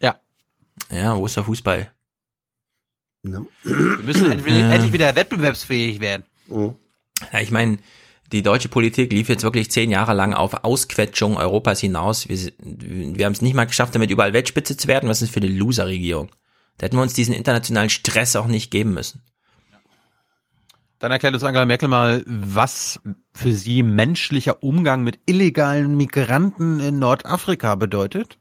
Ja. 0.01 0.17
Ja, 0.93 1.17
wo 1.17 1.27
ist 1.27 1.37
der 1.37 1.43
Fußball? 1.45 1.91
No. 3.23 3.47
Wir 3.65 3.75
müssen 4.05 4.31
endlich, 4.33 4.55
Ja. 4.55 4.71
endlich 4.73 4.93
wieder 4.93 5.15
wettbewerbsfähig 5.17 6.01
werden. 6.01 6.25
Ja, 7.33 7.41
ich 7.41 7.51
meine, 7.51 7.79
die 8.33 8.43
deutsche 8.43 8.69
Politik 8.69 9.13
lief 9.13 9.29
jetzt 9.29 9.43
wirklich 9.43 9.71
zehn 9.71 9.91
Jahre 9.91 10.15
lang 10.15 10.35
auf 10.35 10.65
Ausquetschung 10.65 11.37
Europas 11.37 11.81
hinaus. 11.81 12.29
Wir, 12.29 12.39
wir 12.59 13.25
haben 13.27 13.33
es 13.33 13.43
nicht 13.43 13.55
mal 13.55 13.67
geschafft, 13.67 13.95
damit 13.95 14.11
überall 14.11 14.33
Weltspitze 14.33 14.77
zu 14.77 14.89
werden. 14.89 15.09
Was 15.09 15.23
ist 15.23 15.29
das 15.29 15.35
für 15.35 15.41
eine 15.47 15.53
Loser-Regierung? 15.53 16.31
Da 16.79 16.87
hätten 16.87 16.97
wir 16.97 17.03
uns 17.03 17.15
diesen 17.15 17.35
internationalen 17.35 17.91
Stress 17.91 18.37
auch 18.37 18.47
nicht 18.47 18.71
geben 18.71 18.93
müssen. 18.95 19.23
Dann 20.99 21.13
erklärt 21.13 21.35
uns 21.35 21.45
Angela 21.45 21.67
Merkel 21.67 21.89
mal, 21.89 22.23
was 22.27 23.01
für 23.35 23.53
sie 23.53 23.83
menschlicher 23.83 24.63
Umgang 24.63 25.03
mit 25.03 25.19
illegalen 25.27 25.97
Migranten 25.97 26.81
in 26.81 26.99
Nordafrika 26.99 27.75
bedeutet. 27.75 28.39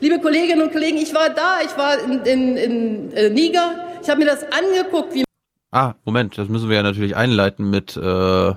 Liebe 0.00 0.20
Kolleginnen 0.20 0.62
und 0.62 0.72
Kollegen, 0.72 0.98
ich 0.98 1.14
war 1.14 1.30
da, 1.30 1.60
ich 1.64 1.76
war 1.76 1.98
in, 1.98 2.20
in, 2.24 2.56
in 2.56 3.12
äh, 3.12 3.30
Niger, 3.30 3.86
ich 4.02 4.08
habe 4.10 4.20
mir 4.20 4.26
das 4.26 4.44
angeguckt, 4.44 5.14
wie 5.14 5.24
Ah, 5.72 5.94
Moment, 6.04 6.38
das 6.38 6.48
müssen 6.48 6.68
wir 6.68 6.76
ja 6.76 6.82
natürlich 6.82 7.16
einleiten 7.16 7.70
mit 7.70 7.96
äh, 7.96 8.52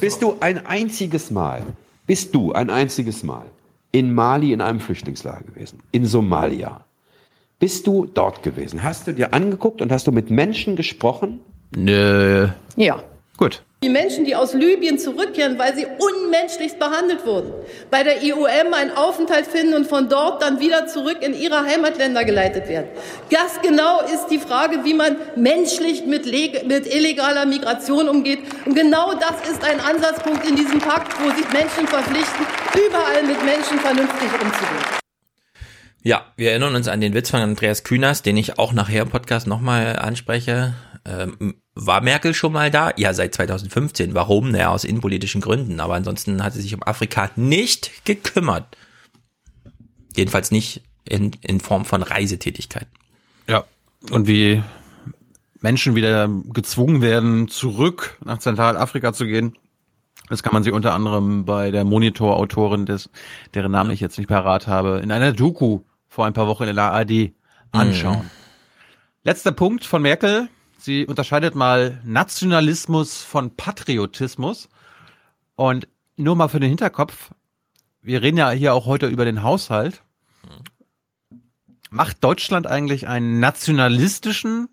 Bist 0.00 0.22
du 0.22 0.36
ein 0.40 0.66
einziges 0.66 1.30
Mal, 1.30 1.62
bist 2.06 2.34
du 2.34 2.52
ein 2.52 2.70
einziges 2.70 3.22
Mal 3.22 3.44
in 3.92 4.14
Mali 4.14 4.52
in 4.52 4.60
einem 4.60 4.80
Flüchtlingslager 4.80 5.44
gewesen, 5.44 5.80
in 5.92 6.06
Somalia? 6.06 6.80
Bist 7.58 7.86
du 7.86 8.06
dort 8.06 8.42
gewesen? 8.42 8.82
Hast 8.82 9.06
du 9.06 9.12
dir 9.12 9.34
angeguckt 9.34 9.82
und 9.82 9.92
hast 9.92 10.06
du 10.06 10.12
mit 10.12 10.30
Menschen 10.30 10.76
gesprochen? 10.76 11.40
Nö. 11.76 12.48
Ja. 12.76 13.02
Gut. 13.36 13.62
Die 13.82 13.88
Menschen, 13.88 14.26
die 14.26 14.36
aus 14.36 14.52
Libyen 14.52 14.98
zurückkehren, 14.98 15.58
weil 15.58 15.74
sie 15.74 15.86
unmenschlich 15.86 16.78
behandelt 16.78 17.24
wurden, 17.24 17.50
bei 17.90 18.02
der 18.02 18.22
IOM 18.22 18.74
einen 18.74 18.94
Aufenthalt 18.94 19.46
finden 19.46 19.72
und 19.72 19.86
von 19.86 20.10
dort 20.10 20.42
dann 20.42 20.60
wieder 20.60 20.86
zurück 20.86 21.16
in 21.22 21.32
ihre 21.32 21.64
Heimatländer 21.64 22.26
geleitet 22.26 22.68
werden. 22.68 22.88
Das 23.30 23.62
genau 23.62 24.02
ist 24.02 24.26
die 24.26 24.38
Frage, 24.38 24.84
wie 24.84 24.92
man 24.92 25.16
menschlich 25.34 26.04
mit, 26.04 26.26
mit 26.26 26.94
illegaler 26.94 27.46
Migration 27.46 28.10
umgeht. 28.10 28.40
Und 28.66 28.74
genau 28.74 29.14
das 29.14 29.50
ist 29.50 29.64
ein 29.64 29.80
Ansatzpunkt 29.80 30.46
in 30.46 30.56
diesem 30.56 30.78
Pakt, 30.80 31.14
wo 31.24 31.30
sich 31.30 31.50
Menschen 31.50 31.86
verpflichten, 31.86 32.46
überall 32.86 33.22
mit 33.22 33.42
Menschen 33.46 33.78
vernünftig 33.78 34.28
umzugehen. 34.42 34.99
Ja, 36.02 36.24
wir 36.36 36.50
erinnern 36.50 36.74
uns 36.74 36.88
an 36.88 37.00
den 37.00 37.12
Witz 37.12 37.30
von 37.30 37.40
Andreas 37.40 37.84
Kühners, 37.84 38.22
den 38.22 38.36
ich 38.36 38.58
auch 38.58 38.72
nachher 38.72 39.02
im 39.02 39.10
Podcast 39.10 39.46
nochmal 39.46 39.96
anspreche. 39.96 40.74
Ähm, 41.04 41.56
war 41.74 42.00
Merkel 42.00 42.32
schon 42.32 42.52
mal 42.52 42.70
da? 42.70 42.92
Ja, 42.96 43.12
seit 43.12 43.34
2015. 43.34 44.14
Warum? 44.14 44.50
Naja, 44.50 44.70
aus 44.70 44.84
innenpolitischen 44.84 45.42
Gründen. 45.42 45.78
Aber 45.78 45.94
ansonsten 45.94 46.42
hat 46.42 46.54
sie 46.54 46.62
sich 46.62 46.74
um 46.74 46.82
Afrika 46.82 47.30
nicht 47.36 48.04
gekümmert. 48.06 48.76
Jedenfalls 50.16 50.50
nicht 50.50 50.82
in, 51.04 51.32
in 51.42 51.60
Form 51.60 51.84
von 51.84 52.02
Reisetätigkeit. 52.02 52.86
Ja. 53.46 53.64
Und 54.10 54.26
wie 54.26 54.62
Menschen 55.60 55.94
wieder 55.94 56.30
gezwungen 56.52 57.02
werden, 57.02 57.48
zurück 57.48 58.16
nach 58.24 58.38
Zentralafrika 58.38 59.12
zu 59.12 59.26
gehen. 59.26 59.56
Das 60.30 60.42
kann 60.42 60.54
man 60.54 60.62
sich 60.62 60.72
unter 60.72 60.94
anderem 60.94 61.44
bei 61.44 61.70
der 61.70 61.84
Monitor-Autorin, 61.84 62.86
des, 62.86 63.10
deren 63.52 63.72
Namen 63.72 63.90
ich 63.90 64.00
jetzt 64.00 64.16
nicht 64.16 64.28
parat 64.28 64.66
habe, 64.66 65.00
in 65.02 65.12
einer 65.12 65.32
Doku 65.32 65.80
vor 66.10 66.26
ein 66.26 66.34
paar 66.34 66.48
Wochen 66.48 66.64
in 66.64 66.74
der 66.74 66.92
ARD 66.92 67.32
anschauen. 67.70 68.30
Letzter 69.22 69.52
Punkt 69.52 69.84
von 69.84 70.02
Merkel. 70.02 70.48
Sie 70.76 71.06
unterscheidet 71.06 71.54
mal 71.54 72.00
Nationalismus 72.04 73.22
von 73.22 73.54
Patriotismus. 73.56 74.68
Und 75.54 75.88
nur 76.16 76.34
mal 76.34 76.48
für 76.48 76.58
den 76.58 76.68
Hinterkopf. 76.68 77.30
Wir 78.02 78.22
reden 78.22 78.38
ja 78.38 78.50
hier 78.50 78.74
auch 78.74 78.86
heute 78.86 79.06
über 79.06 79.24
den 79.24 79.42
Haushalt. 79.42 80.02
Macht 81.90 82.24
Deutschland 82.24 82.66
eigentlich 82.66 83.06
einen 83.06 83.40
nationalistischen 83.40 84.68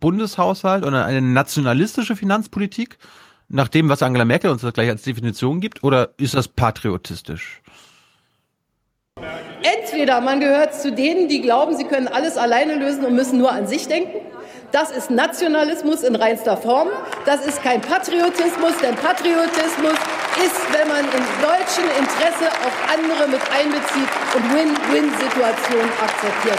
Bundeshaushalt 0.00 0.84
oder 0.84 1.04
eine 1.04 1.20
nationalistische 1.20 2.16
Finanzpolitik? 2.16 2.98
Nach 3.48 3.68
dem, 3.68 3.88
was 3.88 4.02
Angela 4.02 4.24
Merkel 4.24 4.50
uns 4.50 4.62
gleich 4.72 4.88
als 4.88 5.02
Definition 5.02 5.60
gibt? 5.60 5.82
Oder 5.82 6.14
ist 6.18 6.34
das 6.34 6.48
patriotistisch? 6.48 7.62
Entweder 9.62 10.20
man 10.20 10.40
gehört 10.40 10.74
zu 10.74 10.92
denen, 10.92 11.28
die 11.28 11.40
glauben, 11.40 11.76
sie 11.76 11.84
können 11.84 12.08
alles 12.08 12.36
alleine 12.36 12.74
lösen 12.74 13.04
und 13.04 13.14
müssen 13.14 13.38
nur 13.38 13.50
an 13.50 13.66
sich 13.66 13.88
denken. 13.88 14.20
Das 14.70 14.90
ist 14.90 15.10
Nationalismus 15.10 16.02
in 16.02 16.14
reinster 16.14 16.56
Form. 16.56 16.88
Das 17.24 17.44
ist 17.46 17.62
kein 17.62 17.80
Patriotismus, 17.80 18.76
denn 18.82 18.94
Patriotismus 18.96 19.94
ist, 20.44 20.78
wenn 20.78 20.88
man 20.88 21.00
im 21.00 21.24
deutschen 21.40 21.84
Interesse 21.98 22.50
auch 22.52 22.94
andere 22.94 23.28
mit 23.28 23.40
einbezieht 23.50 24.08
und 24.36 24.54
Win-Win-Situationen 24.54 25.90
akzeptiert. 26.02 26.58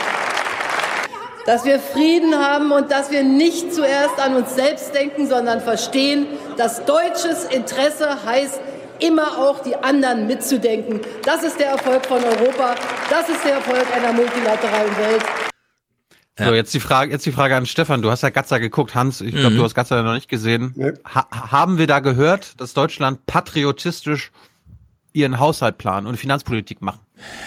Dass 1.45 1.65
wir 1.65 1.79
Frieden 1.79 2.35
haben 2.37 2.71
und 2.71 2.91
dass 2.91 3.11
wir 3.11 3.23
nicht 3.23 3.73
zuerst 3.73 4.19
an 4.19 4.35
uns 4.35 4.55
selbst 4.55 4.93
denken, 4.93 5.27
sondern 5.27 5.61
verstehen, 5.61 6.27
dass 6.57 6.85
deutsches 6.85 7.45
Interesse 7.45 8.25
heißt, 8.25 8.59
immer 8.99 9.37
auch 9.37 9.61
die 9.63 9.75
anderen 9.75 10.27
mitzudenken. 10.27 11.01
Das 11.23 11.43
ist 11.43 11.59
der 11.59 11.67
Erfolg 11.71 12.05
von 12.05 12.23
Europa. 12.23 12.75
Das 13.09 13.29
ist 13.29 13.43
der 13.43 13.55
Erfolg 13.55 13.85
einer 13.95 14.13
multilateralen 14.13 14.97
Welt. 14.97 15.23
So, 16.37 16.53
jetzt 16.53 16.73
die 16.73 16.79
Frage, 16.79 17.11
jetzt 17.11 17.25
die 17.25 17.33
Frage 17.33 17.57
an 17.57 17.65
Stefan. 17.65 18.01
Du 18.01 18.09
hast 18.11 18.23
ja 18.23 18.29
Gatza 18.29 18.59
geguckt, 18.59 18.95
Hans. 18.95 19.19
Ich 19.19 19.35
glaube, 19.35 19.51
Mhm. 19.51 19.57
du 19.57 19.63
hast 19.65 19.75
Gatza 19.75 20.01
noch 20.01 20.13
nicht 20.13 20.29
gesehen. 20.29 20.73
Ha 21.13 21.27
haben 21.51 21.77
wir 21.77 21.85
da 21.85 21.99
gehört, 21.99 22.59
dass 22.61 22.73
Deutschland 22.73 23.25
patriotistisch 23.25 24.31
ihren 25.11 25.39
Haushalt 25.39 25.77
planen 25.77 26.07
und 26.07 26.15
Finanzpolitik 26.15 26.81
machen? 26.81 26.99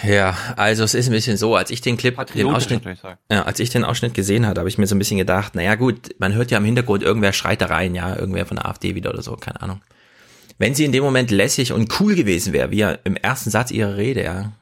Ja, 0.03 0.37
also 0.57 0.83
es 0.83 0.93
ist 0.93 1.07
ein 1.07 1.11
bisschen 1.13 1.37
so, 1.37 1.55
als 1.55 1.71
ich 1.71 1.81
den 1.81 1.97
Clip, 1.97 2.15
den 2.35 2.47
Ausschnitt, 2.53 2.83
ja, 3.31 3.41
als 3.43 3.59
ich 3.59 3.71
den 3.71 3.83
Ausschnitt 3.83 4.13
gesehen 4.13 4.45
hatte, 4.45 4.59
habe 4.59 4.69
ich 4.69 4.77
mir 4.77 4.85
so 4.85 4.93
ein 4.93 4.99
bisschen 4.99 5.17
gedacht, 5.17 5.55
naja 5.55 5.73
gut, 5.73 6.11
man 6.19 6.33
hört 6.33 6.51
ja 6.51 6.59
im 6.59 6.65
Hintergrund 6.65 7.01
irgendwer 7.01 7.33
schreit 7.33 7.61
da 7.61 7.67
rein, 7.67 7.95
ja, 7.95 8.15
irgendwer 8.15 8.45
von 8.45 8.57
der 8.57 8.67
AfD 8.67 8.93
wieder 8.93 9.09
oder 9.09 9.23
so, 9.23 9.35
keine 9.37 9.59
Ahnung. 9.63 9.81
Wenn 10.57 10.75
sie 10.75 10.85
in 10.85 10.91
dem 10.91 11.03
Moment 11.03 11.31
lässig 11.31 11.73
und 11.73 11.99
cool 11.99 12.15
gewesen 12.15 12.53
wäre, 12.53 12.71
wie 12.71 12.77
ja 12.77 12.91
im 13.03 13.15
ersten 13.15 13.49
Satz 13.49 13.71
ihrer 13.71 13.97
Rede, 13.97 14.23
ja, 14.23 14.53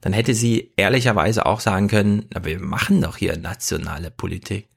dann 0.00 0.12
hätte 0.12 0.34
sie 0.34 0.72
ehrlicherweise 0.76 1.46
auch 1.46 1.60
sagen 1.60 1.88
können, 1.88 2.26
na, 2.30 2.44
wir 2.44 2.58
machen 2.60 3.00
doch 3.00 3.16
hier 3.16 3.36
nationale 3.38 4.10
Politik. 4.10 4.68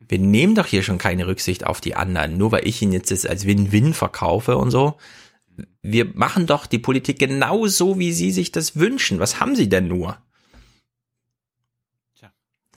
Wir 0.00 0.18
nehmen 0.18 0.54
doch 0.54 0.66
hier 0.66 0.82
schon 0.82 0.98
keine 0.98 1.26
Rücksicht 1.26 1.66
auf 1.66 1.80
die 1.80 1.94
anderen, 1.94 2.36
nur 2.36 2.52
weil 2.52 2.66
ich 2.66 2.82
ihn 2.82 2.92
jetzt 2.92 3.10
das 3.10 3.26
als 3.26 3.46
Win-Win 3.46 3.94
verkaufe 3.94 4.56
und 4.56 4.70
so. 4.70 4.96
Wir 5.82 6.06
machen 6.14 6.46
doch 6.46 6.66
die 6.66 6.78
Politik 6.78 7.18
genau 7.18 7.66
so, 7.66 7.98
wie 7.98 8.12
sie 8.12 8.30
sich 8.30 8.52
das 8.52 8.76
wünschen. 8.76 9.18
Was 9.18 9.40
haben 9.40 9.56
sie 9.56 9.68
denn 9.68 9.88
nur? 9.88 10.18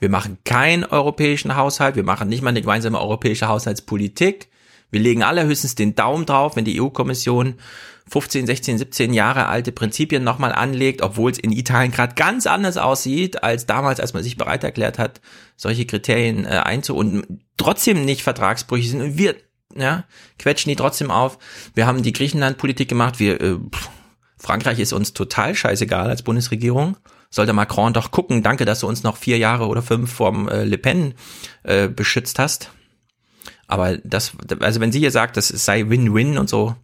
Wir 0.00 0.10
machen 0.10 0.38
keinen 0.44 0.84
europäischen 0.84 1.56
Haushalt, 1.56 1.96
wir 1.96 2.02
machen 2.02 2.28
nicht 2.28 2.42
mal 2.42 2.50
eine 2.50 2.60
gemeinsame 2.60 3.00
europäische 3.00 3.48
Haushaltspolitik. 3.48 4.48
Wir 4.94 5.00
legen 5.00 5.24
allerhöchstens 5.24 5.74
den 5.74 5.96
Daumen 5.96 6.24
drauf, 6.24 6.54
wenn 6.54 6.64
die 6.64 6.80
EU-Kommission 6.80 7.54
15, 8.08 8.46
16, 8.46 8.78
17 8.78 9.12
Jahre 9.12 9.46
alte 9.46 9.72
Prinzipien 9.72 10.22
nochmal 10.22 10.52
anlegt, 10.52 11.02
obwohl 11.02 11.32
es 11.32 11.38
in 11.38 11.50
Italien 11.50 11.90
gerade 11.90 12.14
ganz 12.14 12.46
anders 12.46 12.76
aussieht 12.76 13.42
als 13.42 13.66
damals, 13.66 13.98
als 13.98 14.14
man 14.14 14.22
sich 14.22 14.36
bereit 14.36 14.62
erklärt 14.62 15.00
hat, 15.00 15.20
solche 15.56 15.84
Kriterien 15.84 16.44
äh, 16.44 16.60
einzu 16.62 16.94
und 16.94 17.40
trotzdem 17.56 18.04
nicht 18.04 18.22
vertragsbrüchig 18.22 18.90
sind. 18.90 19.00
Und 19.00 19.18
wir 19.18 19.34
ja, 19.74 20.04
quetschen 20.38 20.70
die 20.70 20.76
trotzdem 20.76 21.10
auf. 21.10 21.38
Wir 21.74 21.88
haben 21.88 22.04
die 22.04 22.12
Griechenland-Politik 22.12 22.88
gemacht. 22.88 23.18
Wir, 23.18 23.40
äh, 23.40 23.56
pff, 23.56 23.88
Frankreich 24.38 24.78
ist 24.78 24.92
uns 24.92 25.12
total 25.12 25.56
scheißegal 25.56 26.08
als 26.08 26.22
Bundesregierung. 26.22 26.98
Sollte 27.30 27.52
Macron 27.52 27.94
doch 27.94 28.12
gucken, 28.12 28.44
danke, 28.44 28.64
dass 28.64 28.78
du 28.78 28.86
uns 28.86 29.02
noch 29.02 29.16
vier 29.16 29.38
Jahre 29.38 29.66
oder 29.66 29.82
fünf 29.82 30.12
vom 30.12 30.48
äh, 30.48 30.62
Le 30.62 30.78
Pen 30.78 31.14
äh, 31.64 31.88
beschützt 31.88 32.38
hast. 32.38 32.70
Aber 33.66 33.96
das, 33.98 34.32
also 34.60 34.80
wenn 34.80 34.92
sie 34.92 34.98
hier 34.98 35.10
sagt, 35.10 35.36
das 35.36 35.48
sei 35.48 35.88
Win-Win 35.88 36.38
und 36.38 36.48
so, 36.48 36.76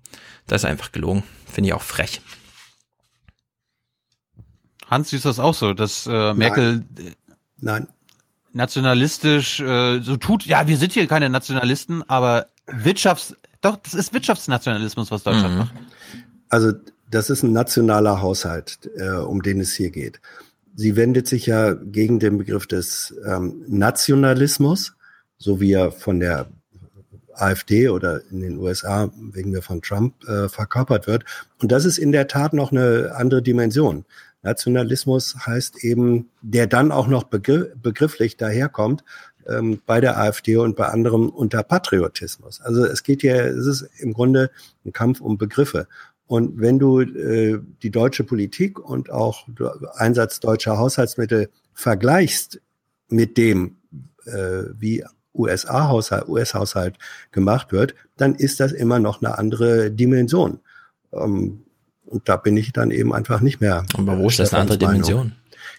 das 0.46 0.62
ist 0.62 0.68
einfach 0.68 0.92
gelogen. 0.92 1.22
Finde 1.46 1.68
ich 1.68 1.74
auch 1.74 1.82
frech. 1.82 2.20
Hans, 4.86 5.12
ist 5.12 5.24
das 5.24 5.38
auch 5.38 5.54
so, 5.54 5.72
dass 5.72 6.06
äh, 6.06 6.34
Merkel 6.34 6.84
äh, 6.98 7.12
Nein. 7.58 7.86
nationalistisch 8.52 9.60
äh, 9.60 10.00
so 10.00 10.16
tut? 10.16 10.46
Ja, 10.46 10.66
wir 10.66 10.76
sind 10.76 10.92
hier 10.92 11.06
keine 11.06 11.30
Nationalisten, 11.30 12.02
aber 12.08 12.46
Wirtschafts, 12.66 13.36
doch, 13.60 13.76
das 13.76 13.94
ist 13.94 14.12
Wirtschaftsnationalismus, 14.12 15.10
was 15.10 15.22
Deutschland 15.22 15.52
Mhm. 15.54 15.58
macht. 15.58 15.74
Also 16.48 16.72
das 17.10 17.30
ist 17.30 17.42
ein 17.44 17.52
nationaler 17.52 18.20
Haushalt, 18.20 18.90
äh, 18.96 19.10
um 19.10 19.42
den 19.42 19.60
es 19.60 19.74
hier 19.74 19.90
geht. 19.90 20.20
Sie 20.74 20.96
wendet 20.96 21.28
sich 21.28 21.46
ja 21.46 21.74
gegen 21.74 22.18
den 22.18 22.38
Begriff 22.38 22.66
des 22.66 23.14
ähm, 23.26 23.64
Nationalismus, 23.68 24.94
so 25.36 25.60
wie 25.60 25.72
er 25.72 25.92
von 25.92 26.20
der 26.20 26.48
AfD 27.34 27.88
oder 27.88 28.22
in 28.30 28.40
den 28.40 28.58
USA 28.58 29.10
wegen 29.32 29.50
mir 29.50 29.62
von 29.62 29.82
Trump 29.82 30.14
äh, 30.28 30.48
verkörpert 30.48 31.06
wird. 31.06 31.24
Und 31.60 31.72
das 31.72 31.84
ist 31.84 31.98
in 31.98 32.12
der 32.12 32.28
Tat 32.28 32.52
noch 32.52 32.72
eine 32.72 33.12
andere 33.14 33.42
Dimension. 33.42 34.04
Nationalismus 34.42 35.36
heißt 35.46 35.84
eben, 35.84 36.30
der 36.40 36.66
dann 36.66 36.92
auch 36.92 37.08
noch 37.08 37.24
begr 37.24 37.66
begrifflich 37.82 38.36
daherkommt, 38.36 39.04
ähm, 39.46 39.80
bei 39.86 40.00
der 40.00 40.18
AfD 40.18 40.56
und 40.56 40.76
bei 40.76 40.86
anderem 40.86 41.28
unter 41.28 41.62
Patriotismus. 41.62 42.60
Also 42.60 42.84
es 42.84 43.02
geht 43.02 43.22
hier, 43.22 43.44
es 43.44 43.66
ist 43.66 43.88
im 43.98 44.12
Grunde 44.12 44.50
ein 44.84 44.92
Kampf 44.92 45.20
um 45.20 45.38
Begriffe. 45.38 45.88
Und 46.26 46.60
wenn 46.60 46.78
du 46.78 47.00
äh, 47.00 47.60
die 47.82 47.90
deutsche 47.90 48.24
Politik 48.24 48.78
und 48.78 49.10
auch 49.10 49.48
Einsatz 49.94 50.40
deutscher 50.40 50.78
Haushaltsmittel 50.78 51.50
vergleichst 51.74 52.60
mit 53.08 53.36
dem, 53.36 53.78
äh, 54.26 54.64
wie 54.78 55.04
USA-Haushalt, 55.34 56.28
US-Haushalt 56.28 56.96
gemacht 57.32 57.72
wird, 57.72 57.94
dann 58.16 58.34
ist 58.34 58.60
das 58.60 58.72
immer 58.72 58.98
noch 58.98 59.22
eine 59.22 59.38
andere 59.38 59.90
Dimension. 59.90 60.60
Ähm, 61.12 61.64
und 62.06 62.28
da 62.28 62.36
bin 62.36 62.56
ich 62.56 62.72
dann 62.72 62.90
eben 62.90 63.14
einfach 63.14 63.40
nicht 63.40 63.60
mehr. 63.60 63.84
Aber 63.96 64.18
wo 64.18 64.28
ist 64.28 64.40
das 64.40 64.52
eine 64.52 64.62
andere 64.62 64.78
Meinung. 64.78 65.02
Dimension? 65.02 65.32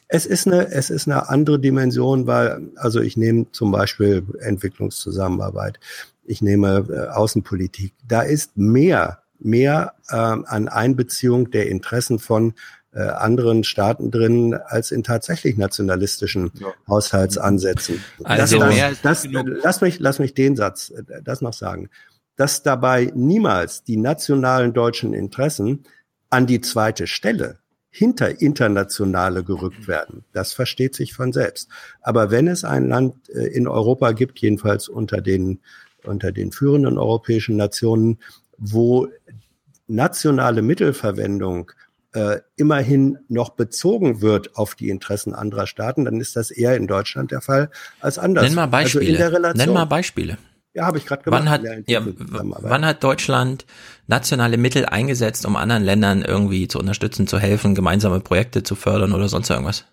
Es 0.07 0.25
ist 0.25 0.47
eine, 0.47 0.71
es 0.71 0.89
ist 0.89 1.07
eine 1.07 1.29
andere 1.29 1.59
Dimension, 1.59 2.27
weil, 2.27 2.69
also 2.75 3.01
ich 3.01 3.17
nehme 3.17 3.47
zum 3.51 3.71
Beispiel 3.71 4.25
Entwicklungszusammenarbeit, 4.39 5.79
ich 6.23 6.41
nehme 6.41 6.85
äh, 6.89 7.07
Außenpolitik. 7.09 7.93
Da 8.07 8.21
ist 8.21 8.57
mehr, 8.57 9.19
mehr 9.39 9.93
ähm, 10.11 10.45
an 10.47 10.67
Einbeziehung 10.67 11.51
der 11.51 11.69
Interessen 11.69 12.19
von 12.19 12.53
äh, 12.93 13.01
anderen 13.01 13.63
Staaten 13.63 14.11
drin 14.11 14.53
als 14.53 14.91
in 14.91 15.03
tatsächlich 15.03 15.57
nationalistischen 15.57 16.51
Haushaltsansätzen. 16.87 18.03
Also 18.23 18.59
das, 18.59 18.69
mehr 18.69 18.89
das, 19.01 19.23
das, 19.23 19.43
lass 19.63 19.81
mich, 19.81 19.99
lass 19.99 20.19
mich 20.19 20.33
den 20.33 20.55
Satz, 20.55 20.89
äh, 20.89 21.21
das 21.23 21.41
noch 21.41 21.53
sagen, 21.53 21.89
dass 22.35 22.63
dabei 22.63 23.11
niemals 23.15 23.83
die 23.83 23.97
nationalen 23.97 24.73
deutschen 24.73 25.13
Interessen 25.13 25.83
an 26.29 26.47
die 26.47 26.61
zweite 26.61 27.07
Stelle 27.07 27.59
hinter 27.89 28.41
internationale 28.41 29.43
gerückt 29.43 29.87
werden. 29.87 30.23
Das 30.31 30.53
versteht 30.53 30.95
sich 30.95 31.13
von 31.13 31.33
selbst. 31.33 31.69
Aber 32.01 32.31
wenn 32.31 32.47
es 32.47 32.63
ein 32.63 32.87
Land 32.87 33.29
äh, 33.29 33.47
in 33.47 33.67
Europa 33.67 34.13
gibt, 34.13 34.39
jedenfalls 34.39 34.87
unter 34.87 35.21
den, 35.21 35.59
unter 36.03 36.31
den 36.31 36.51
führenden 36.51 36.97
europäischen 36.97 37.57
Nationen, 37.57 38.19
wo 38.57 39.07
nationale 39.87 40.61
Mittelverwendung 40.61 41.71
äh, 42.13 42.39
immerhin 42.55 43.19
noch 43.29 43.51
bezogen 43.51 44.21
wird 44.21 44.55
auf 44.55 44.75
die 44.75 44.89
Interessen 44.89 45.33
anderer 45.33 45.67
Staaten, 45.67 46.05
dann 46.05 46.19
ist 46.19 46.35
das 46.35 46.51
eher 46.51 46.75
in 46.75 46.87
Deutschland 46.87 47.31
der 47.31 47.41
Fall 47.41 47.69
als 47.99 48.17
anders. 48.17 48.43
Nenn 48.43 48.55
mal 48.55 48.65
Beispiele. 48.67 49.01
Also 49.01 49.11
in 49.11 49.17
der 49.17 49.31
Relation. 49.31 49.65
Nenn 49.65 49.73
mal 49.73 49.85
Beispiele. 49.85 50.37
Ja, 50.73 50.85
habe 50.85 50.97
ich 50.97 51.05
gerade 51.05 51.23
gemacht. 51.23 51.41
Wann 51.41 51.49
hat, 51.49 51.63
ja, 51.87 52.01
wann 52.05 52.85
hat 52.85 53.03
Deutschland 53.03 53.65
nationale 54.07 54.57
Mittel 54.57 54.85
eingesetzt, 54.85 55.45
um 55.45 55.57
anderen 55.57 55.83
Ländern 55.83 56.21
irgendwie 56.21 56.67
zu 56.69 56.79
unterstützen, 56.79 57.27
zu 57.27 57.39
helfen, 57.39 57.75
gemeinsame 57.75 58.21
Projekte 58.21 58.63
zu 58.63 58.75
fördern 58.75 59.11
oder 59.11 59.27
sonst 59.27 59.49
irgendwas? 59.49 59.85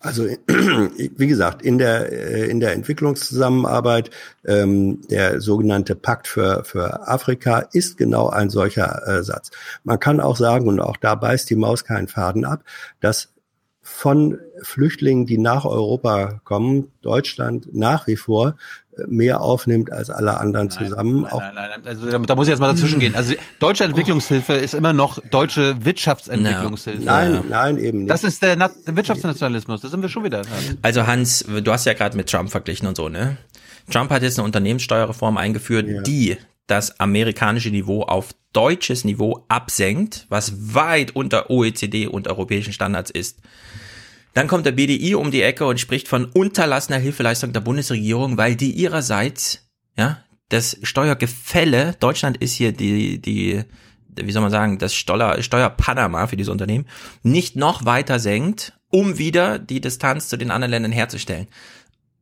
Also 0.00 0.24
wie 0.46 1.26
gesagt, 1.26 1.60
in 1.62 1.76
der 1.76 2.10
äh, 2.10 2.50
in 2.50 2.58
der 2.58 2.72
Entwicklungszusammenarbeit 2.72 4.10
ähm, 4.46 5.02
der 5.10 5.40
sogenannte 5.40 5.94
Pakt 5.94 6.26
für 6.26 6.64
für 6.64 7.06
Afrika 7.06 7.68
ist 7.72 7.98
genau 7.98 8.28
ein 8.30 8.48
solcher 8.48 9.06
äh, 9.06 9.22
Satz. 9.22 9.50
Man 9.84 10.00
kann 10.00 10.20
auch 10.20 10.36
sagen 10.36 10.68
und 10.68 10.80
auch 10.80 10.96
da 10.96 11.14
beißt 11.14 11.50
die 11.50 11.56
Maus 11.56 11.84
keinen 11.84 12.08
Faden 12.08 12.46
ab, 12.46 12.64
dass 13.00 13.28
von 13.82 14.38
Flüchtlingen, 14.62 15.26
die 15.26 15.38
nach 15.38 15.64
Europa 15.64 16.40
kommen, 16.44 16.92
Deutschland 17.02 17.74
nach 17.74 18.06
wie 18.06 18.16
vor 18.16 18.56
mehr 19.08 19.40
aufnimmt 19.40 19.92
als 19.92 20.10
alle 20.10 20.38
anderen 20.38 20.70
zusammen. 20.70 21.26
auch 21.26 21.40
Nein, 21.40 21.54
nein, 21.54 21.70
nein, 21.70 21.86
also 21.86 22.10
da, 22.10 22.18
da 22.18 22.34
muss 22.34 22.46
ich 22.46 22.50
jetzt 22.50 22.60
mal 22.60 22.72
dazwischen 22.72 22.98
gehen. 22.98 23.14
Also 23.14 23.34
deutsche 23.58 23.84
Entwicklungshilfe 23.84 24.54
ist 24.54 24.74
immer 24.74 24.92
noch 24.92 25.18
deutsche 25.30 25.84
Wirtschaftsentwicklungshilfe. 25.84 27.02
Nein, 27.02 27.44
nein, 27.48 27.78
eben 27.78 28.00
nicht. 28.00 28.10
Das 28.10 28.24
ist 28.24 28.42
der 28.42 28.56
Na 28.56 28.70
Wirtschaftsnationalismus, 28.86 29.80
da 29.80 29.88
sind 29.88 30.02
wir 30.02 30.08
schon 30.08 30.24
wieder. 30.24 30.42
Also 30.82 31.06
Hans, 31.06 31.44
du 31.62 31.72
hast 31.72 31.86
ja 31.86 31.92
gerade 31.92 32.16
mit 32.16 32.28
Trump 32.30 32.50
verglichen 32.50 32.86
und 32.88 32.96
so, 32.96 33.08
ne? 33.08 33.36
Trump 33.90 34.10
hat 34.10 34.22
jetzt 34.22 34.38
eine 34.38 34.44
Unternehmenssteuerreform 34.44 35.36
eingeführt, 35.36 36.06
die 36.06 36.36
das 36.66 37.00
amerikanische 37.00 37.70
Niveau 37.70 38.02
auf 38.02 38.30
deutsches 38.52 39.04
Niveau 39.04 39.44
absenkt, 39.48 40.26
was 40.28 40.74
weit 40.74 41.16
unter 41.16 41.50
OECD 41.50 42.06
und 42.06 42.28
europäischen 42.28 42.72
Standards 42.72 43.10
ist. 43.10 43.38
Dann 44.34 44.48
kommt 44.48 44.66
der 44.66 44.72
BDI 44.72 45.14
um 45.14 45.30
die 45.30 45.42
Ecke 45.42 45.66
und 45.66 45.80
spricht 45.80 46.08
von 46.08 46.26
unterlassener 46.26 46.98
Hilfeleistung 46.98 47.52
der 47.52 47.60
Bundesregierung, 47.60 48.36
weil 48.36 48.54
die 48.54 48.70
ihrerseits, 48.72 49.68
ja, 49.96 50.22
das 50.48 50.78
Steuergefälle, 50.82 51.94
Deutschland 52.00 52.36
ist 52.36 52.54
hier 52.54 52.72
die, 52.72 53.20
die, 53.20 53.62
wie 54.16 54.32
soll 54.32 54.42
man 54.42 54.50
sagen, 54.50 54.78
das 54.78 54.94
Steuer, 54.94 55.42
Steuerpanama 55.42 56.26
für 56.26 56.36
diese 56.36 56.52
Unternehmen, 56.52 56.86
nicht 57.22 57.56
noch 57.56 57.84
weiter 57.84 58.18
senkt, 58.18 58.72
um 58.90 59.18
wieder 59.18 59.58
die 59.58 59.80
Distanz 59.80 60.28
zu 60.28 60.36
den 60.36 60.50
anderen 60.50 60.70
Ländern 60.70 60.92
herzustellen. 60.92 61.46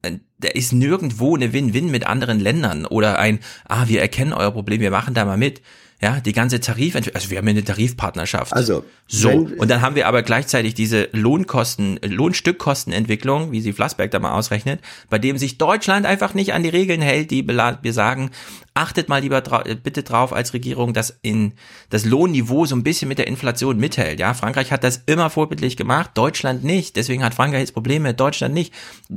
Äh, 0.02 0.18
Da 0.39 0.48
ist 0.48 0.72
nirgendwo 0.72 1.35
eine 1.35 1.52
Win-Win 1.52 1.90
mit 1.90 2.06
anderen 2.06 2.39
Ländern 2.39 2.86
oder 2.86 3.18
ein, 3.18 3.40
ah, 3.66 3.89
wir 3.89 4.01
erkennen 4.01 4.32
euer 4.32 4.52
Problem, 4.52 4.80
wir 4.80 4.90
machen 4.90 5.14
da 5.14 5.24
mal 5.24 5.39
mit. 5.39 5.62
Ja, 6.00 6.20
die 6.20 6.32
ganze 6.32 6.60
Tarif, 6.60 6.94
also 6.94 7.28
wir 7.30 7.38
haben 7.38 7.46
ja 7.48 7.50
eine 7.50 7.64
Tarifpartnerschaft. 7.64 8.52
Also, 8.52 8.84
so. 9.08 9.28
wenn- 9.30 9.58
Und 9.58 9.68
dann 9.68 9.80
haben 9.82 9.96
wir 9.96 10.06
aber 10.06 10.22
gleichzeitig 10.22 10.74
diese 10.74 11.08
Lohnkosten, 11.10 11.98
Lohnstückkostenentwicklung, 12.04 13.50
wie 13.50 13.60
sie 13.60 13.72
Flassberg 13.72 14.10
da 14.12 14.20
mal 14.20 14.32
ausrechnet, 14.32 14.80
bei 15.10 15.18
dem 15.18 15.38
sich 15.38 15.58
Deutschland 15.58 16.06
einfach 16.06 16.34
nicht 16.34 16.52
an 16.52 16.62
die 16.62 16.68
Regeln 16.68 17.00
hält, 17.02 17.30
die 17.32 17.46
wir 17.48 17.92
sagen, 17.92 18.30
achtet 18.74 19.08
mal 19.08 19.20
lieber 19.20 19.40
drau 19.40 19.62
bitte 19.82 20.04
drauf 20.04 20.32
als 20.32 20.54
Regierung, 20.54 20.92
dass 20.94 21.18
in 21.22 21.52
das 21.90 22.04
Lohnniveau 22.04 22.64
so 22.64 22.76
ein 22.76 22.84
bisschen 22.84 23.08
mit 23.08 23.18
der 23.18 23.26
Inflation 23.26 23.76
mithält. 23.78 24.20
Ja, 24.20 24.34
Frankreich 24.34 24.70
hat 24.70 24.84
das 24.84 25.02
immer 25.06 25.30
vorbildlich 25.30 25.76
gemacht, 25.76 26.12
Deutschland 26.14 26.62
nicht. 26.62 26.94
Deswegen 26.94 27.24
hat 27.24 27.34
Frankreich 27.34 27.60
jetzt 27.60 27.72
Probleme, 27.74 28.14
Deutschland 28.14 28.54
nicht. 28.54 28.72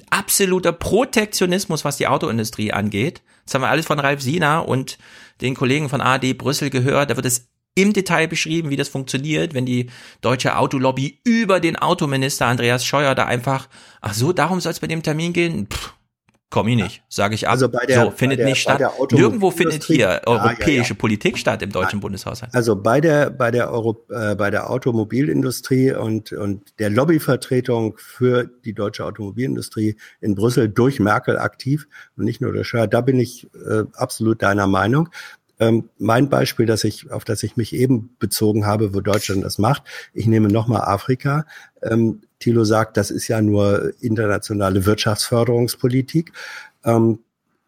Absoluter 0.09 0.71
Protektionismus, 0.71 1.85
was 1.85 1.97
die 1.97 2.07
Autoindustrie 2.07 2.71
angeht. 2.73 3.21
Das 3.45 3.53
haben 3.55 3.61
wir 3.61 3.69
alles 3.69 3.85
von 3.85 3.99
Ralf 3.99 4.21
Sina 4.21 4.59
und 4.59 4.97
den 5.41 5.55
Kollegen 5.55 5.89
von 5.89 6.01
AD 6.01 6.34
Brüssel 6.34 6.69
gehört. 6.69 7.09
Da 7.09 7.15
wird 7.15 7.26
es 7.26 7.49
im 7.76 7.93
Detail 7.93 8.27
beschrieben, 8.27 8.69
wie 8.69 8.76
das 8.76 8.89
funktioniert, 8.89 9.53
wenn 9.53 9.65
die 9.65 9.89
deutsche 10.22 10.57
Autolobby 10.57 11.22
über 11.23 11.59
den 11.59 11.77
Autominister 11.77 12.47
Andreas 12.47 12.85
Scheuer 12.85 13.15
da 13.15 13.26
einfach, 13.26 13.69
ach 14.01 14.13
so, 14.13 14.34
darum 14.34 14.59
soll 14.59 14.73
es 14.73 14.80
bei 14.81 14.88
dem 14.88 15.03
Termin 15.03 15.31
gehen? 15.34 15.68
Pff, 15.68 15.93
komm 16.52 16.68
ich 16.68 16.76
nicht, 16.76 17.03
sage 17.10 17.34
ich 17.34 17.48
ab. 17.48 17.53
Also 17.53 17.69
bei 17.69 17.86
der- 17.88 18.03
so, 18.06 18.11
findet 18.11 18.38
bei 18.38 18.44
der- 18.44 18.45
nicht 18.45 18.61
statt. 18.61 18.80
Nirgendwo 19.11 19.49
findet 19.49 19.84
hier 19.84 19.98
Ja, 19.98 20.14
ja, 20.14 20.28
europäische 20.28 20.94
ja. 20.94 20.99
Politik 20.99 21.40
statt 21.40 21.64
im 21.64 21.72
deutschen 21.72 21.99
Bundeshaushalt. 22.02 22.53
Also 22.53 22.76
bei 22.76 23.02
der 23.02 23.32
bei 23.32 23.49
der 23.49 23.72
Euro, 23.72 24.06
äh, 24.11 24.36
bei 24.36 24.52
der 24.52 24.69
Automobilindustrie 24.69 25.94
und 25.94 26.32
und 26.34 26.78
der 26.80 26.90
Lobbyvertretung 26.90 27.95
für 27.98 28.49
die 28.65 28.73
deutsche 28.73 29.06
Automobilindustrie 29.06 29.95
in 30.19 30.36
Brüssel 30.36 30.69
durch 30.69 30.99
Merkel 30.99 31.38
aktiv 31.40 31.88
und 32.18 32.26
nicht 32.26 32.41
nur 32.41 32.53
durch 32.53 32.68
Scheuer, 32.68 32.88
da 32.88 33.02
bin 33.02 33.19
ich 33.19 33.48
äh, 33.68 33.84
absolut 33.95 34.41
deiner 34.44 34.68
Meinung. 34.68 35.10
Ähm, 35.61 35.89
mein 35.99 36.27
Beispiel, 36.27 36.65
das 36.65 36.83
ich, 36.83 37.11
auf 37.11 37.23
das 37.23 37.43
ich 37.43 37.55
mich 37.55 37.73
eben 37.73 38.15
bezogen 38.17 38.65
habe, 38.65 38.95
wo 38.95 38.99
Deutschland 38.99 39.45
das 39.45 39.59
macht, 39.59 39.83
ich 40.13 40.25
nehme 40.25 40.47
nochmal 40.49 40.81
Afrika. 40.81 41.45
Ähm, 41.83 42.21
Thilo 42.39 42.63
sagt, 42.63 42.97
das 42.97 43.11
ist 43.11 43.27
ja 43.27 43.41
nur 43.41 43.93
internationale 44.01 44.88
Wirtschaftsförderungspolitik. 44.88 46.33
Ähm, 46.83 47.19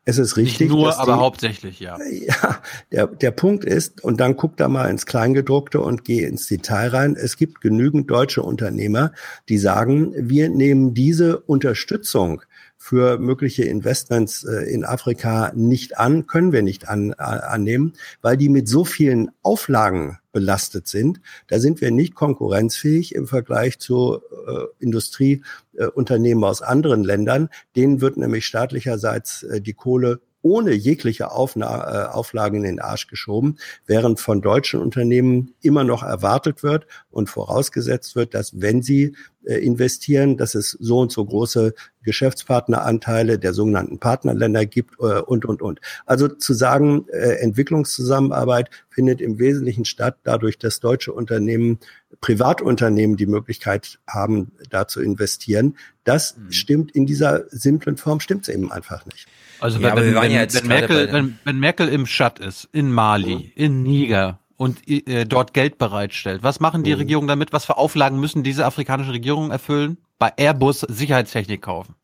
es 0.05 0.17
ist 0.17 0.35
richtig. 0.37 0.69
Nicht 0.69 0.69
nur, 0.71 0.99
aber 0.99 1.13
die- 1.13 1.19
hauptsächlich, 1.19 1.79
ja. 1.79 1.97
ja, 2.11 2.61
der, 2.91 3.07
der 3.07 3.31
Punkt 3.31 3.63
ist, 3.63 4.03
und 4.03 4.19
dann 4.19 4.35
guck 4.37 4.57
da 4.57 4.67
mal 4.67 4.89
ins 4.89 5.05
Kleingedruckte 5.05 5.79
und 5.79 6.03
geh 6.03 6.23
ins 6.23 6.47
Detail 6.47 6.89
rein. 6.89 7.15
Es 7.15 7.37
gibt 7.37 7.61
genügend 7.61 8.09
deutsche 8.09 8.41
Unternehmer, 8.41 9.13
die 9.49 9.59
sagen, 9.59 10.13
wir 10.17 10.49
nehmen 10.49 10.95
diese 10.95 11.39
Unterstützung 11.41 12.41
für 12.83 13.17
mögliche 13.17 13.63
Investments 13.63 14.43
äh, 14.43 14.69
in 14.69 14.83
Afrika 14.83 15.53
nicht 15.55 15.97
an, 15.97 16.27
können 16.27 16.51
wir 16.51 16.63
nicht 16.63 16.89
an, 16.89 17.13
annehmen, 17.13 17.93
weil 18.21 18.35
die 18.35 18.49
mit 18.49 18.67
so 18.67 18.83
vielen 18.83 19.31
Auflagen 19.41 20.19
belastet 20.33 20.89
sind. 20.89 21.21
Da 21.47 21.59
sind 21.59 21.79
wir 21.79 21.91
nicht 21.91 22.13
konkurrenzfähig 22.13 23.15
im 23.15 23.25
Vergleich 23.25 23.79
zu 23.79 24.19
äh, 24.47 24.83
Industrieunternehmen 24.83 26.43
aus 26.43 26.61
anderen 26.61 27.05
Ländern. 27.05 27.47
Denen 27.77 28.01
wird 28.01 28.17
nämlich 28.17 28.45
staatlicherseits 28.45 29.43
äh, 29.43 29.61
die 29.61 29.73
Kohle 29.73 30.19
ohne 30.43 30.73
jegliche 30.73 31.31
Aufna 31.31 32.05
äh, 32.05 32.07
Auflagen 32.09 32.57
in 32.57 32.63
den 32.63 32.79
Arsch 32.79 33.07
geschoben, 33.07 33.57
während 33.87 34.19
von 34.19 34.41
deutschen 34.41 34.79
Unternehmen 34.79 35.55
immer 35.61 35.83
noch 35.83 36.03
erwartet 36.03 36.61
wird 36.61 36.85
und 37.09 37.29
vorausgesetzt 37.29 38.15
wird, 38.15 38.35
dass 38.35 38.61
wenn 38.61 38.83
sie 38.83 39.15
äh, 39.45 39.55
investieren, 39.55 40.37
dass 40.37 40.53
es 40.53 40.71
so 40.71 40.99
und 40.99 41.11
so 41.11 41.25
große 41.25 41.73
Geschäftspartneranteile 42.03 43.39
der 43.39 43.53
sogenannten 43.53 43.99
Partnerländer 43.99 44.65
gibt 44.65 44.95
äh, 44.99 45.21
und, 45.21 45.45
und, 45.45 45.61
und. 45.61 45.81
Also 46.05 46.27
zu 46.27 46.53
sagen, 46.53 47.05
äh, 47.09 47.39
Entwicklungszusammenarbeit 47.41 48.69
findet 48.89 49.21
im 49.21 49.39
Wesentlichen 49.39 49.85
statt, 49.85 50.17
dadurch, 50.23 50.59
dass 50.59 50.79
deutsche 50.79 51.13
Unternehmen, 51.13 51.79
Privatunternehmen 52.21 53.17
die 53.17 53.25
Möglichkeit 53.25 53.99
haben, 54.07 54.51
da 54.69 54.87
zu 54.87 55.01
investieren. 55.01 55.77
Das 56.03 56.35
stimmt 56.49 56.91
in 56.91 57.05
dieser 57.05 57.43
simplen 57.49 57.97
Form, 57.97 58.19
stimmt 58.19 58.47
es 58.47 58.53
eben 58.53 58.71
einfach 58.71 59.05
nicht. 59.05 59.27
Also 59.59 59.79
Ja, 59.79 59.95
wenn, 59.95 60.15
wenn, 60.15 60.31
ja 60.31 60.45
wenn, 60.53 60.67
Merkel, 60.67 61.13
wenn, 61.13 61.39
wenn 61.43 61.59
Merkel 61.59 61.87
im 61.87 62.05
Schat 62.05 62.39
ist, 62.39 62.67
in 62.71 62.91
Mali, 62.91 63.51
in 63.55 63.83
Niger 63.83 64.39
und 64.57 64.87
äh, 64.87 65.25
dort 65.25 65.53
Geld 65.53 65.77
bereitstellt, 65.77 66.43
was 66.43 66.59
machen 66.59 66.83
die 66.83 66.93
Regierungen 66.93 67.27
damit? 67.27 67.53
Was 67.53 67.65
für 67.65 67.77
Auflagen 67.77 68.19
müssen 68.19 68.43
diese 68.43 68.65
afrikanischen 68.65 69.11
Regierungen 69.11 69.51
erfüllen? 69.51 69.97
Bei 70.19 70.33
Airbus 70.37 70.81
Sicherheitstechnik 70.81 71.61
kaufen. 71.61 71.95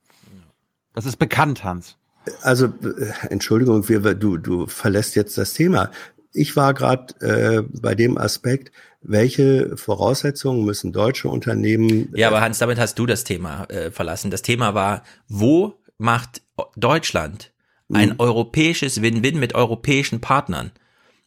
Das 0.93 1.05
ist 1.05 1.17
bekannt, 1.17 1.63
Hans. 1.63 1.97
Also, 2.41 2.65
äh, 2.65 3.27
Entschuldigung, 3.29 3.87
wir, 3.89 3.99
du, 4.15 4.37
du 4.37 4.67
verlässt 4.67 5.15
jetzt 5.15 5.37
das 5.37 5.53
Thema. 5.53 5.91
Ich 6.33 6.55
war 6.55 6.73
gerade 6.73 7.13
äh, 7.21 7.63
bei 7.81 7.95
dem 7.95 8.17
Aspekt, 8.17 8.71
welche 9.01 9.75
Voraussetzungen 9.77 10.65
müssen 10.65 10.91
deutsche 10.91 11.29
Unternehmen 11.29 12.09
Ja, 12.15 12.27
aber 12.27 12.41
Hans, 12.41 12.59
damit 12.59 12.79
hast 12.79 12.99
du 12.99 13.05
das 13.05 13.23
Thema 13.23 13.63
äh, 13.65 13.91
verlassen. 13.91 14.29
Das 14.29 14.41
Thema 14.41 14.73
war, 14.73 15.03
wo 15.27 15.79
macht 15.97 16.41
Deutschland 16.75 17.51
ein 17.91 18.09
Mhm. 18.09 18.15
europäisches 18.19 19.01
Win-Win 19.01 19.39
mit 19.39 19.55
europäischen 19.55 20.21
Partnern? 20.21 20.71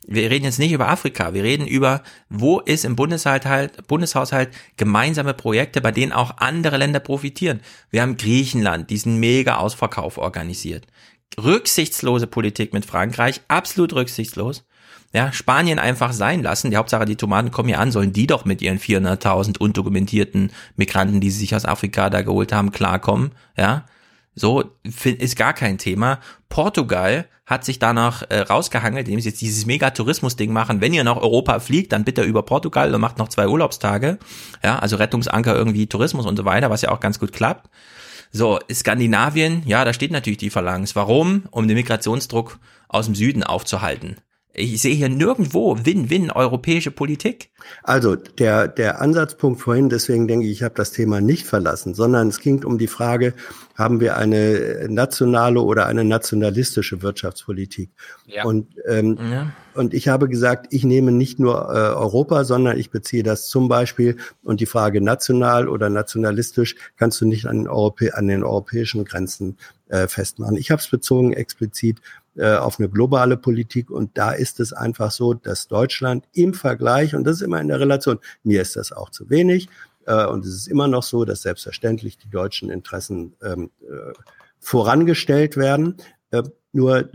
Wir 0.06 0.30
reden 0.30 0.44
jetzt 0.44 0.58
nicht 0.58 0.72
über 0.72 0.88
Afrika, 0.88 1.32
wir 1.32 1.44
reden 1.44 1.66
über, 1.66 2.02
wo 2.28 2.58
ist 2.58 2.84
im 2.84 2.96
Bundeshaushalt, 2.96 3.86
Bundeshaushalt 3.86 4.50
gemeinsame 4.76 5.32
Projekte, 5.32 5.80
bei 5.80 5.92
denen 5.92 6.12
auch 6.12 6.38
andere 6.38 6.76
Länder 6.76 6.98
profitieren. 7.00 7.60
Wir 7.90 8.02
haben 8.02 8.16
Griechenland, 8.16 8.90
diesen 8.90 9.18
Mega-Ausverkauf 9.20 10.18
organisiert. 10.18 10.86
Rücksichtslose 11.40 12.26
Politik 12.26 12.72
mit 12.72 12.84
Frankreich, 12.84 13.40
absolut 13.48 13.94
rücksichtslos. 13.94 14.64
Ja, 15.12 15.32
Spanien 15.32 15.78
einfach 15.78 16.12
sein 16.12 16.42
lassen. 16.42 16.70
Die 16.70 16.76
Hauptsache, 16.76 17.04
die 17.04 17.16
Tomaten 17.16 17.50
kommen 17.50 17.68
hier 17.68 17.80
an, 17.80 17.92
sollen 17.92 18.12
die 18.12 18.26
doch 18.26 18.44
mit 18.44 18.62
ihren 18.62 18.78
400.000 18.78 19.58
undokumentierten 19.58 20.50
Migranten, 20.76 21.20
die 21.20 21.30
sie 21.30 21.40
sich 21.40 21.54
aus 21.54 21.66
Afrika 21.66 22.08
da 22.08 22.22
geholt 22.22 22.52
haben, 22.52 22.72
klarkommen. 22.72 23.32
Ja, 23.56 23.84
so 24.34 24.64
ist 24.82 25.36
gar 25.36 25.52
kein 25.52 25.76
Thema. 25.76 26.18
Portugal 26.48 27.26
hat 27.44 27.64
sich 27.64 27.78
danach 27.78 28.22
äh, 28.30 28.40
rausgehangelt, 28.40 29.06
indem 29.06 29.20
sie 29.20 29.28
jetzt 29.28 29.42
dieses 29.42 29.66
Mega-Tourismus-Ding 29.66 30.52
machen. 30.52 30.80
Wenn 30.80 30.94
ihr 30.94 31.04
nach 31.04 31.16
Europa 31.16 31.60
fliegt, 31.60 31.92
dann 31.92 32.04
bitte 32.04 32.22
über 32.22 32.42
Portugal 32.42 32.94
und 32.94 33.00
macht 33.00 33.18
noch 33.18 33.28
zwei 33.28 33.48
Urlaubstage. 33.48 34.18
Ja, 34.64 34.78
also 34.78 34.96
Rettungsanker 34.96 35.54
irgendwie 35.54 35.86
Tourismus 35.86 36.24
und 36.24 36.36
so 36.36 36.46
weiter, 36.46 36.70
was 36.70 36.82
ja 36.82 36.90
auch 36.90 37.00
ganz 37.00 37.18
gut 37.18 37.32
klappt. 37.32 37.68
So, 38.30 38.58
Skandinavien, 38.72 39.62
ja, 39.66 39.84
da 39.84 39.92
steht 39.92 40.10
natürlich 40.10 40.38
die 40.38 40.48
Phalanx. 40.48 40.96
Warum? 40.96 41.44
Um 41.50 41.68
den 41.68 41.76
Migrationsdruck 41.76 42.58
aus 42.88 43.04
dem 43.04 43.14
Süden 43.14 43.42
aufzuhalten. 43.42 44.16
Ich 44.54 44.82
sehe 44.82 44.94
hier 44.94 45.08
nirgendwo 45.08 45.78
Win-Win 45.82 46.30
europäische 46.30 46.90
Politik. 46.90 47.50
Also 47.82 48.16
der, 48.16 48.68
der 48.68 49.00
Ansatzpunkt 49.00 49.60
vorhin, 49.60 49.88
deswegen 49.88 50.28
denke 50.28 50.46
ich, 50.46 50.52
ich 50.52 50.62
habe 50.62 50.74
das 50.74 50.90
Thema 50.90 51.22
nicht 51.22 51.46
verlassen, 51.46 51.94
sondern 51.94 52.28
es 52.28 52.40
ging 52.40 52.62
um 52.64 52.76
die 52.76 52.86
Frage, 52.86 53.32
haben 53.76 54.00
wir 54.00 54.16
eine 54.18 54.86
nationale 54.90 55.62
oder 55.62 55.86
eine 55.86 56.04
nationalistische 56.04 57.00
Wirtschaftspolitik? 57.00 57.90
Ja. 58.26 58.44
Und, 58.44 58.68
ähm, 58.86 59.16
Ja. 59.18 59.52
und 59.74 59.94
ich 59.94 60.08
habe 60.08 60.28
gesagt, 60.28 60.66
ich 60.70 60.84
nehme 60.84 61.12
nicht 61.12 61.38
nur 61.38 61.70
äh, 61.70 61.94
Europa, 61.94 62.44
sondern 62.44 62.78
ich 62.78 62.90
beziehe 62.90 63.22
das 63.22 63.48
zum 63.48 63.68
Beispiel 63.68 64.18
und 64.42 64.60
die 64.60 64.66
Frage 64.66 65.00
national 65.00 65.66
oder 65.66 65.88
nationalistisch 65.88 66.76
kannst 66.98 67.20
du 67.22 67.26
nicht 67.26 67.46
an 67.46 67.56
den, 67.56 67.68
Europä 67.68 68.10
an 68.10 68.26
den 68.26 68.44
europäischen 68.44 69.06
Grenzen 69.06 69.56
äh, 69.88 70.08
festmachen. 70.08 70.56
Ich 70.56 70.70
habe 70.70 70.80
es 70.80 70.88
bezogen 70.88 71.32
explizit 71.32 72.00
äh, 72.36 72.56
auf 72.56 72.78
eine 72.78 72.88
globale 72.88 73.36
Politik 73.36 73.90
und 73.90 74.16
da 74.16 74.32
ist 74.32 74.60
es 74.60 74.72
einfach 74.72 75.10
so, 75.10 75.34
dass 75.34 75.68
Deutschland 75.68 76.24
im 76.32 76.54
Vergleich, 76.54 77.14
und 77.14 77.24
das 77.24 77.36
ist 77.36 77.42
immer 77.42 77.60
in 77.60 77.68
der 77.68 77.80
Relation, 77.80 78.18
mir 78.42 78.62
ist 78.62 78.76
das 78.76 78.92
auch 78.92 79.10
zu 79.10 79.28
wenig, 79.30 79.68
äh, 80.06 80.26
und 80.26 80.44
es 80.44 80.54
ist 80.54 80.68
immer 80.68 80.88
noch 80.88 81.02
so, 81.02 81.24
dass 81.24 81.42
selbstverständlich 81.42 82.18
die 82.18 82.30
deutschen 82.30 82.70
Interessen 82.70 83.34
ähm, 83.42 83.70
äh, 83.82 84.12
vorangestellt 84.58 85.56
werden. 85.56 85.96
Äh, 86.30 86.42
nur 86.72 87.08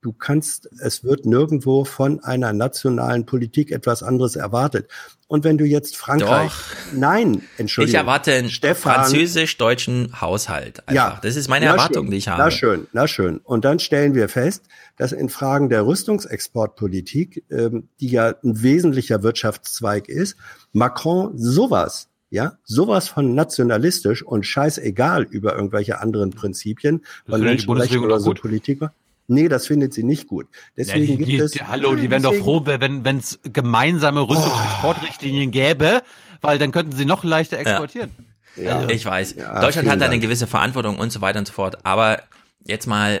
du 0.00 0.12
kannst, 0.12 0.70
es 0.80 1.04
wird 1.04 1.26
nirgendwo 1.26 1.84
von 1.84 2.22
einer 2.22 2.52
nationalen 2.52 3.26
Politik 3.26 3.70
etwas 3.70 4.02
anderes 4.02 4.36
erwartet. 4.36 4.90
Und 5.30 5.44
wenn 5.44 5.58
du 5.58 5.64
jetzt 5.64 5.96
Frankreich, 5.96 6.50
nein, 6.92 7.42
Entschuldigung, 7.56 7.94
Ich 7.94 8.00
erwarte 8.00 8.32
einen 8.32 8.50
französisch-deutschen 8.50 10.20
Haushalt. 10.20 10.80
Einfach. 10.88 10.92
ja, 10.92 11.18
das 11.22 11.36
ist 11.36 11.46
meine 11.46 11.66
na 11.66 11.70
Erwartung, 11.70 12.06
schön, 12.06 12.10
die 12.10 12.16
ich 12.16 12.26
habe. 12.26 12.42
Na 12.42 12.50
schön, 12.50 12.88
na 12.92 13.06
schön. 13.06 13.38
Und 13.38 13.64
dann 13.64 13.78
stellen 13.78 14.16
wir 14.16 14.28
fest, 14.28 14.64
dass 14.96 15.12
in 15.12 15.28
Fragen 15.28 15.68
der 15.68 15.86
Rüstungsexportpolitik, 15.86 17.44
ähm, 17.48 17.88
die 18.00 18.08
ja 18.08 18.34
ein 18.42 18.60
wesentlicher 18.60 19.22
Wirtschaftszweig 19.22 20.08
ist, 20.08 20.34
Macron 20.72 21.38
sowas, 21.38 22.08
ja, 22.30 22.58
sowas 22.64 23.08
von 23.08 23.32
nationalistisch 23.32 24.24
und 24.24 24.44
scheißegal 24.44 25.22
über 25.22 25.54
irgendwelche 25.54 26.00
anderen 26.00 26.30
Prinzipien 26.30 27.04
Menschenrechten 27.28 27.66
Bundesregierung 27.68 28.06
oder 28.06 28.16
doch 28.16 28.24
so 28.24 28.30
gut. 28.30 28.40
Politik 28.40 28.80
macht. 28.80 28.94
Nee, 29.30 29.48
das 29.48 29.68
findet 29.68 29.94
sie 29.94 30.02
nicht 30.02 30.26
gut. 30.26 30.48
Deswegen 30.76 31.00
ja, 31.00 31.06
die, 31.06 31.16
gibt 31.16 31.28
die, 31.28 31.36
es. 31.36 31.52
die, 31.52 31.60
hallo, 31.60 31.94
die 31.94 32.10
wären 32.10 32.22
doch 32.22 32.34
froh, 32.34 32.62
wenn 32.64 33.04
wenn 33.04 33.18
es 33.18 33.38
gemeinsame 33.44 34.20
Rüstungsexportrichtlinien 34.28 35.50
gäbe, 35.50 36.02
weil 36.40 36.58
dann 36.58 36.72
könnten 36.72 36.92
sie 36.96 37.04
noch 37.04 37.22
leichter 37.22 37.58
exportieren. 37.58 38.10
Ja. 38.56 38.88
Ich 38.88 39.06
weiß. 39.06 39.36
Ja, 39.36 39.60
Deutschland 39.60 39.88
hat 39.88 40.00
da 40.00 40.06
eine 40.06 40.18
gewisse 40.18 40.46
Verantwortung 40.46 40.98
und 40.98 41.12
so 41.12 41.20
weiter 41.20 41.38
und 41.38 41.46
so 41.46 41.52
fort. 41.52 41.78
Aber 41.84 42.22
jetzt 42.66 42.86
mal, 42.86 43.20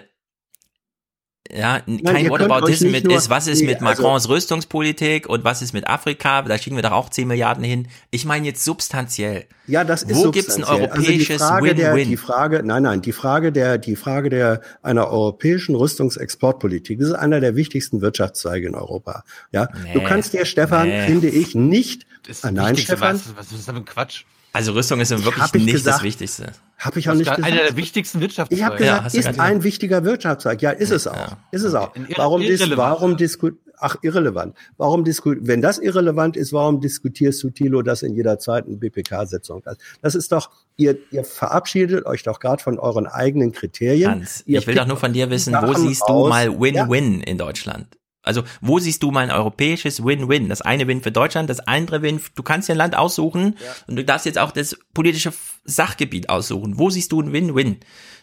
ja, 1.56 1.80
kein 1.80 2.02
könnt 2.04 2.30
Whataboutism 2.30 2.86
euch 2.86 2.92
mit 2.92 3.12
ist, 3.12 3.30
was 3.30 3.46
ist 3.46 3.60
nee, 3.60 3.66
mit 3.66 3.82
also- 3.82 4.02
Macrons 4.02 4.28
Rüstungspolitik 4.28 5.28
und 5.28 5.44
was 5.44 5.62
ist 5.62 5.72
mit 5.72 5.86
Afrika? 5.86 6.42
Da 6.42 6.58
schicken 6.58 6.76
wir 6.76 6.82
doch 6.82 6.92
auch 6.92 7.08
10 7.08 7.28
Milliarden 7.28 7.64
hin. 7.64 7.88
Ich 8.10 8.24
meine 8.24 8.46
jetzt 8.46 8.64
substanziell. 8.64 9.46
Ja, 9.66 9.84
das 9.84 10.02
ist 10.02 10.16
Wo 10.16 10.30
gibt's 10.30 10.56
ein 10.56 10.64
europäisches 10.64 11.40
also 11.42 11.64
der, 11.66 11.92
Win-Win? 11.92 12.08
die 12.08 12.16
Frage, 12.16 12.62
nein, 12.64 12.82
nein, 12.82 13.02
die 13.02 13.12
Frage 13.12 13.52
der, 13.52 13.78
die 13.78 13.96
Frage 13.96 14.28
der 14.30 14.60
einer 14.82 15.08
europäischen 15.08 15.74
Rüstungsexportpolitik, 15.76 16.98
das 16.98 17.08
ist 17.08 17.14
einer 17.14 17.40
der 17.40 17.56
wichtigsten 17.56 18.00
Wirtschaftszweige 18.00 18.66
in 18.68 18.74
Europa. 18.74 19.24
Ja, 19.52 19.66
du 19.92 19.98
Nee. 20.00 20.04
kannst 20.04 20.32
dir, 20.32 20.44
Stefan, 20.44 20.88
Nee. 20.88 21.06
finde 21.06 21.28
ich, 21.28 21.54
nicht. 21.54 22.06
Das 22.26 22.38
ist 22.38 22.44
Ah, 22.44 22.48
das 22.48 22.54
nein, 22.64 22.76
Stefan, 22.76 23.14
Was, 23.14 23.36
was 23.36 23.46
ist 23.52 23.66
das 23.68 23.74
für 23.74 23.80
ein 23.80 23.84
Quatsch? 23.84 24.24
Also 24.52 24.72
Rüstung 24.72 25.00
ist 25.00 25.10
wirklich 25.10 25.36
hab 25.36 25.54
ich 25.54 25.62
nicht 25.64 25.74
das 25.76 25.84
gesagt. 25.84 26.02
Wichtigste. 26.04 26.52
habe 26.78 26.98
ich 26.98 27.08
auch 27.08 27.12
Das 27.12 27.18
nicht 27.18 27.28
ist 27.28 27.36
gesagt. 27.36 27.52
einer 27.52 27.62
der 27.68 27.76
wichtigsten 27.76 28.20
Wirtschaftszweige. 28.20 28.60
Ich 28.60 28.64
habe 28.64 28.84
Ja, 28.84 28.96
gesagt, 28.98 29.14
du 29.14 29.18
ist 29.18 29.24
gerade 29.26 29.40
ein 29.42 29.62
wichtiger 29.62 30.04
Wirtschaftszweig. 30.04 30.60
Ja, 30.62 30.70
ist 30.70 30.90
es 30.90 31.06
auch. 31.06 31.36
Ist 31.52 31.62
es 31.62 31.74
auch. 31.74 31.94
Irre- 31.94 32.18
Warum, 32.18 32.40
dis 32.40 32.60
irrelevant. 32.60 32.78
warum 32.90 33.16
diskut 33.16 33.58
Ach, 33.82 33.96
irrelevant. 34.02 34.54
Warum 34.76 35.04
disku 35.04 35.34
wenn 35.40 35.62
das 35.62 35.78
irrelevant 35.78 36.36
ist, 36.36 36.52
warum 36.52 36.82
diskutierst 36.82 37.42
du, 37.42 37.48
Thilo, 37.48 37.80
das 37.80 38.02
in 38.02 38.14
jeder 38.14 38.38
zweiten 38.38 38.78
BPK-Sitzung? 38.78 39.62
Das, 39.64 39.78
das 40.02 40.14
ist 40.14 40.32
doch, 40.32 40.50
ihr, 40.76 40.98
ihr 41.10 41.24
verabschiedet 41.24 42.04
euch 42.04 42.22
doch 42.22 42.40
gerade 42.40 42.62
von 42.62 42.78
euren 42.78 43.06
eigenen 43.06 43.52
Kriterien. 43.52 44.10
Hans, 44.10 44.42
Ihr 44.44 44.58
ich 44.58 44.66
will 44.66 44.74
doch 44.74 44.86
nur 44.86 44.98
von 44.98 45.14
dir 45.14 45.30
wissen, 45.30 45.54
wo 45.58 45.72
siehst 45.72 46.02
du 46.06 46.28
mal 46.28 46.60
Win-Win 46.60 47.22
in 47.22 47.38
Deutschland? 47.38 47.86
Also, 48.22 48.42
wo 48.60 48.78
siehst 48.78 49.02
du 49.02 49.10
mal 49.10 49.20
ein 49.20 49.30
europäisches 49.30 50.04
Win-Win? 50.04 50.48
Das 50.48 50.60
eine 50.60 50.86
Win 50.86 51.00
für 51.00 51.10
Deutschland, 51.12 51.48
das 51.48 51.60
andere 51.60 52.02
Win, 52.02 52.20
du 52.34 52.42
kannst 52.42 52.68
dir 52.68 52.72
ein 52.74 52.78
Land 52.78 52.96
aussuchen 52.96 53.56
und 53.86 53.96
du 53.96 54.04
darfst 54.04 54.26
jetzt 54.26 54.38
auch 54.38 54.52
das 54.52 54.76
politische 54.92 55.32
Sachgebiet 55.64 56.28
aussuchen. 56.28 56.78
Wo 56.78 56.90
siehst 56.90 57.12
du 57.12 57.22
ein 57.22 57.32
Win-Win 57.32 57.78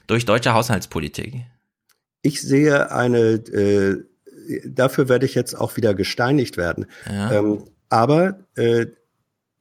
durch 0.05 0.25
deutsche 0.25 0.53
Haushaltspolitik? 0.53 1.45
Ich 2.21 2.41
sehe 2.41 2.91
eine, 2.91 3.17
äh, 3.17 4.03
dafür 4.65 5.09
werde 5.09 5.25
ich 5.25 5.33
jetzt 5.35 5.55
auch 5.55 5.77
wieder 5.77 5.93
gesteinigt 5.95 6.57
werden. 6.57 6.85
Ja. 7.09 7.31
Ähm, 7.31 7.63
aber 7.89 8.39
äh, 8.55 8.87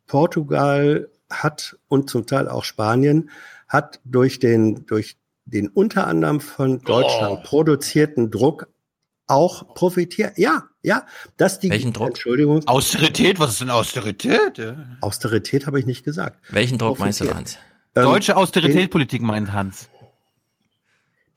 Portugal 0.07 1.09
hat 1.31 1.77
und 1.89 2.09
zum 2.11 2.27
Teil 2.27 2.49
auch 2.49 2.65
Spanien 2.65 3.31
hat 3.69 4.01
durch 4.05 4.39
den 4.39 4.87
durch 4.87 5.17
den 5.45 5.69
unter 5.69 6.07
anderem 6.07 6.41
von 6.41 6.81
Deutschland 6.83 7.41
Oh. 7.41 7.43
produzierten 7.43 8.31
Druck 8.31 8.69
auch 9.27 9.75
profitiert. 9.75 10.39
Ja, 10.39 10.65
ja, 10.83 11.05
dass 11.37 11.59
die 11.59 11.71
Welchen 11.71 11.93
Druck? 11.93 12.09
Entschuldigung. 12.09 12.63
Austerität, 12.67 13.39
was 13.41 13.53
ist 13.53 13.61
denn 13.61 13.71
Austerität? 13.71 14.61
Austerität 15.01 15.67
habe 15.67 15.81
ich 15.81 15.87
nicht 15.87 16.05
gesagt. 16.05 16.39
Welchen 16.51 16.79
Druck 16.79 16.99
meinst 16.99 17.21
du. 17.21 17.35
Hans? 17.35 17.59
Ähm, 17.95 18.05
Deutsche 18.05 18.37
Austeritätspolitik 18.37 19.23
meint 19.23 19.53
Hans. 19.53 19.89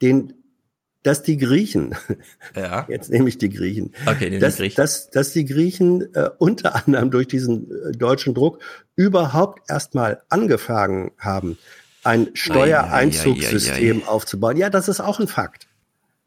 den, 0.02 0.34
dass 1.04 1.24
die 1.24 1.38
Griechen, 1.38 1.96
Ja. 2.56 2.86
jetzt 2.90 3.10
nehme 3.10 3.30
ich 3.30 3.38
die 3.38 3.50
Griechen, 3.50 3.94
Okay, 4.06 4.38
dass, 4.38 4.58
Griechen. 4.58 4.76
dass, 4.76 5.10
dass 5.10 5.32
die 5.32 5.46
Griechen 5.46 6.14
äh, 6.14 6.30
unter 6.38 6.76
anderem 6.76 7.10
durch 7.10 7.28
diesen 7.28 7.72
äh, 7.72 7.92
deutschen 7.94 8.34
Druck 8.34 8.60
überhaupt 8.98 9.70
erstmal 9.70 10.22
angefangen 10.30 11.12
haben, 11.18 11.58
ein 12.04 12.28
Steuereinzugssystem 12.34 14.04
aufzubauen. 14.08 14.58
Ja, 14.58 14.70
das 14.70 14.90
ist 14.90 15.00
auch 15.00 15.20
ein 15.22 15.28
Fakt. 15.30 15.68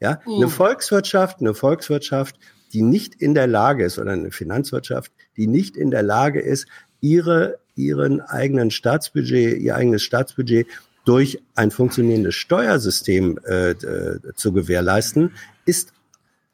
Ja, 0.02 0.18
eine 0.26 0.48
Volkswirtschaft, 0.48 1.38
eine 1.38 1.54
Volkswirtschaft, 1.54 2.36
die 2.72 2.82
nicht 2.82 3.14
in 3.14 3.34
der 3.34 3.46
Lage 3.46 3.84
ist, 3.84 4.00
oder 4.00 4.10
eine 4.10 4.32
Finanzwirtschaft, 4.32 5.12
die 5.36 5.46
nicht 5.46 5.76
in 5.76 5.92
der 5.92 6.02
Lage 6.02 6.40
ist, 6.40 6.66
ihre, 7.00 7.60
ihren 7.76 8.20
eigenen 8.20 8.72
Staatsbudget, 8.72 9.60
ihr 9.60 9.76
eigenes 9.76 10.02
Staatsbudget 10.02 10.66
durch 11.04 11.40
ein 11.54 11.70
funktionierendes 11.70 12.34
Steuersystem 12.34 13.38
äh, 13.46 13.70
äh, 13.70 14.18
zu 14.34 14.52
gewährleisten, 14.52 15.34
ist 15.66 15.92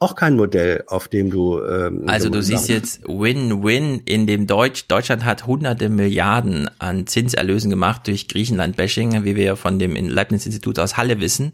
auch 0.01 0.15
kein 0.15 0.37
Modell, 0.37 0.85
auf 0.87 1.09
dem 1.09 1.31
du. 1.31 1.61
Ähm, 1.61 2.05
Also 2.07 2.29
du 2.31 2.43
siehst 2.43 2.69
jetzt 2.69 3.03
Win-Win 3.07 4.03
in 4.05 4.27
dem 4.27 4.47
Deutsch. 4.47 4.87
Deutschland 4.87 5.25
hat 5.25 5.47
hunderte 5.47 5.89
Milliarden 5.89 6.71
an 6.79 7.07
Zinserlösen 7.07 7.71
gemacht 7.71 8.07
durch 8.07 8.29
Griechenland-Bashing, 8.29 9.25
wie 9.25 9.35
wir 9.35 9.45
ja 9.45 9.57
von 9.57 9.79
dem 9.79 9.97
Leibniz-Institut 9.97 10.79
aus 10.79 10.97
Halle 10.97 11.21
wissen. 11.21 11.53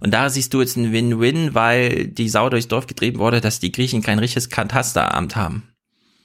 Und 0.00 0.12
da 0.12 0.28
siehst 0.30 0.52
du 0.52 0.60
jetzt 0.60 0.76
ein 0.76 0.92
Win-Win, 0.92 1.54
weil 1.54 2.08
die 2.08 2.28
Sau 2.28 2.50
durchs 2.50 2.68
Dorf 2.68 2.86
getrieben 2.86 3.18
wurde, 3.18 3.40
dass 3.40 3.60
die 3.60 3.70
Griechen 3.70 4.02
kein 4.02 4.18
richtiges 4.18 4.50
Katasteramt 4.50 5.36
haben. 5.36 5.62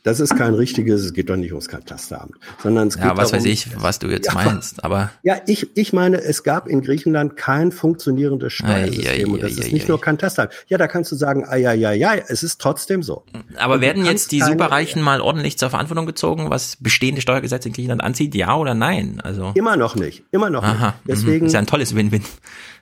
Das 0.03 0.19
ist 0.19 0.35
kein 0.35 0.55
richtiges, 0.55 1.01
es 1.01 1.13
geht 1.13 1.29
doch 1.29 1.35
nicht 1.35 1.51
ums 1.51 1.67
Katasteramt, 1.67 2.33
sondern 2.63 2.87
es 2.87 2.95
geht 2.95 3.03
Ja, 3.05 3.15
was 3.17 3.29
darum, 3.29 3.45
weiß 3.45 3.51
ich, 3.51 3.67
was 3.81 3.99
du 3.99 4.07
jetzt 4.07 4.27
Ja, 4.27 4.33
meinst, 4.33 4.83
aber 4.83 5.11
Ja, 5.21 5.37
ich, 5.45 5.75
ich 5.77 5.93
meine, 5.93 6.17
es 6.21 6.41
gab 6.43 6.67
in 6.67 6.81
Griechenland 6.81 7.37
kein 7.37 7.71
funktionierendes 7.71 8.53
Steuersystem 8.53 9.05
Ei, 9.05 9.21
ei, 9.21 9.25
und 9.27 9.43
das 9.43 9.51
ist 9.53 9.71
nicht 9.71 9.87
nur 9.87 10.01
Katasteramt. 10.01 10.53
Ja, 10.67 10.79
da 10.79 10.87
kannst 10.87 11.11
du 11.11 11.15
sagen, 11.15 11.45
ah, 11.47 11.55
ja, 11.55 11.73
ja, 11.73 11.91
ja, 11.91 12.15
es 12.15 12.41
ist 12.41 12.59
trotzdem 12.59 13.03
so. 13.03 13.25
Aber 13.57 13.75
Und 13.75 13.81
werden 13.81 14.03
jetzt 14.05 14.31
die 14.31 14.39
keine- 14.39 14.53
Superreichen 14.53 15.03
mal 15.03 15.21
ordentlich 15.21 15.59
zur 15.59 15.69
Verantwortung 15.69 16.07
gezogen, 16.07 16.49
was 16.49 16.77
bestehende 16.77 17.21
Steuergesetze 17.21 17.67
in 17.69 17.73
Griechenland 17.73 18.03
anzieht? 18.03 18.33
Ja 18.33 18.55
oder 18.55 18.73
nein? 18.73 19.21
Also 19.23 19.51
Immer 19.53 19.77
noch 19.77 19.95
nicht, 19.95 20.23
immer 20.31 20.49
noch 20.49 20.63
Aha, 20.63 20.87
nicht. 20.87 20.95
Deswegen, 21.19 21.41
mhm. 21.41 21.45
ist 21.47 21.53
ja 21.53 21.59
ein 21.59 21.67
tolles 21.67 21.95
Win-Win 21.95 22.23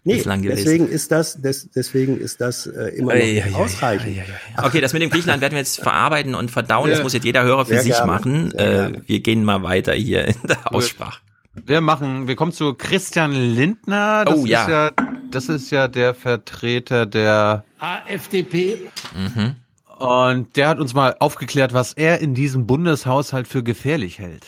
nee, 0.03 0.15
bislang 0.15 0.41
gewesen. 0.41 0.63
deswegen 0.63 0.87
ist 0.87 1.11
das, 1.11 1.41
des, 1.41 1.69
deswegen 1.71 2.19
ist 2.19 2.41
das 2.41 2.67
äh, 2.67 2.89
immer 2.97 3.13
noch 3.13 3.19
Ei, 3.21 3.25
nicht 3.33 3.45
ei, 3.45 3.49
ei, 3.49 3.55
ausreichend. 3.55 4.17
Okay, 4.61 4.81
das 4.81 4.93
mit 4.93 5.01
dem 5.01 5.09
Griechenland 5.09 5.41
werden 5.41 5.53
wir 5.53 5.59
jetzt 5.59 5.79
verarbeiten 5.81 6.35
und 6.35 6.51
verdauen. 6.51 6.89
Das 6.89 6.99
Ja. 6.99 7.03
muss 7.03 7.13
jetzt 7.13 7.25
jeder 7.25 7.43
Hörer 7.43 7.65
für 7.65 7.73
Sehr 7.73 7.83
sich 7.83 7.93
gerne, 7.93 8.11
machen. 8.11 8.53
Äh, 8.55 8.91
wir 9.05 9.19
gehen 9.21 9.43
mal 9.43 9.63
weiter 9.63 9.93
hier 9.93 10.27
in 10.27 10.35
der 10.47 10.73
Aussprache. 10.73 11.21
Wir 11.65 11.81
machen, 11.81 12.27
wir 12.27 12.35
kommen 12.35 12.51
zu 12.53 12.73
Christian 12.75 13.31
Lindner. 13.33 14.23
Das 14.25 14.35
Oh, 14.35 14.45
ja. 14.45 14.61
Ist 14.63 14.69
ja. 14.69 14.91
Das 15.31 15.49
ist 15.49 15.69
ja 15.71 15.87
der 15.87 16.13
Vertreter 16.15 17.05
der 17.05 17.63
AfDP. 17.79 18.77
Mhm. 19.15 19.55
und 19.99 20.55
der 20.55 20.69
hat 20.69 20.79
uns 20.79 20.93
mal 20.93 21.15
aufgeklärt, 21.19 21.73
was 21.73 21.93
er 21.93 22.19
in 22.21 22.33
diesem 22.33 22.65
Bundeshaushalt 22.65 23.47
für 23.47 23.61
gefährlich 23.63 24.17
hält. 24.19 24.45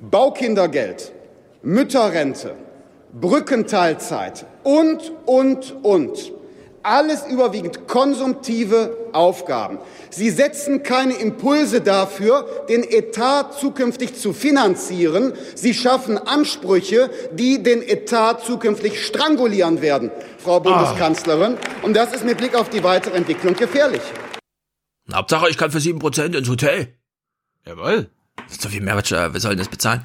Baukindergeld, 0.00 1.12
Mütterrente, 1.62 2.54
Brückenteilzeit 3.20 4.46
und, 4.62 5.12
und, 5.24 5.74
und. 5.82 6.32
Alles 6.82 7.26
überwiegend 7.26 7.88
konsumtive 7.88 8.96
Aufgaben. 9.12 9.78
Sie 10.10 10.30
setzen 10.30 10.84
keine 10.84 11.14
Impulse 11.14 11.80
dafür, 11.80 12.46
den 12.68 12.84
Etat 12.84 13.54
zukünftig 13.58 14.14
zu 14.14 14.32
finanzieren. 14.32 15.32
Sie 15.56 15.74
schaffen 15.74 16.16
Ansprüche, 16.16 17.10
die 17.32 17.60
den 17.62 17.82
Etat 17.82 18.44
zukünftig 18.44 19.04
strangulieren 19.04 19.82
werden, 19.82 20.12
Frau 20.38 20.60
Bundeskanzlerin. 20.60 21.56
Und 21.82 21.96
das 21.96 22.12
ist 22.12 22.24
mit 22.24 22.36
Blick 22.36 22.54
auf 22.54 22.68
die 22.68 22.84
weitere 22.84 23.16
Entwicklung 23.16 23.56
gefährlich. 23.56 24.02
Hauptsache, 25.12 25.48
ich 25.48 25.58
kann 25.58 25.72
für 25.72 25.78
7% 25.78 26.36
ins 26.36 26.48
Hotel. 26.48 26.94
Jawohl. 27.66 28.10
So 28.48 28.68
viel 28.68 28.80
Mehrwertsteuer, 28.80 29.32
wer 29.32 29.40
soll 29.40 29.52
denn 29.52 29.58
das 29.58 29.68
bezahlen? 29.68 30.02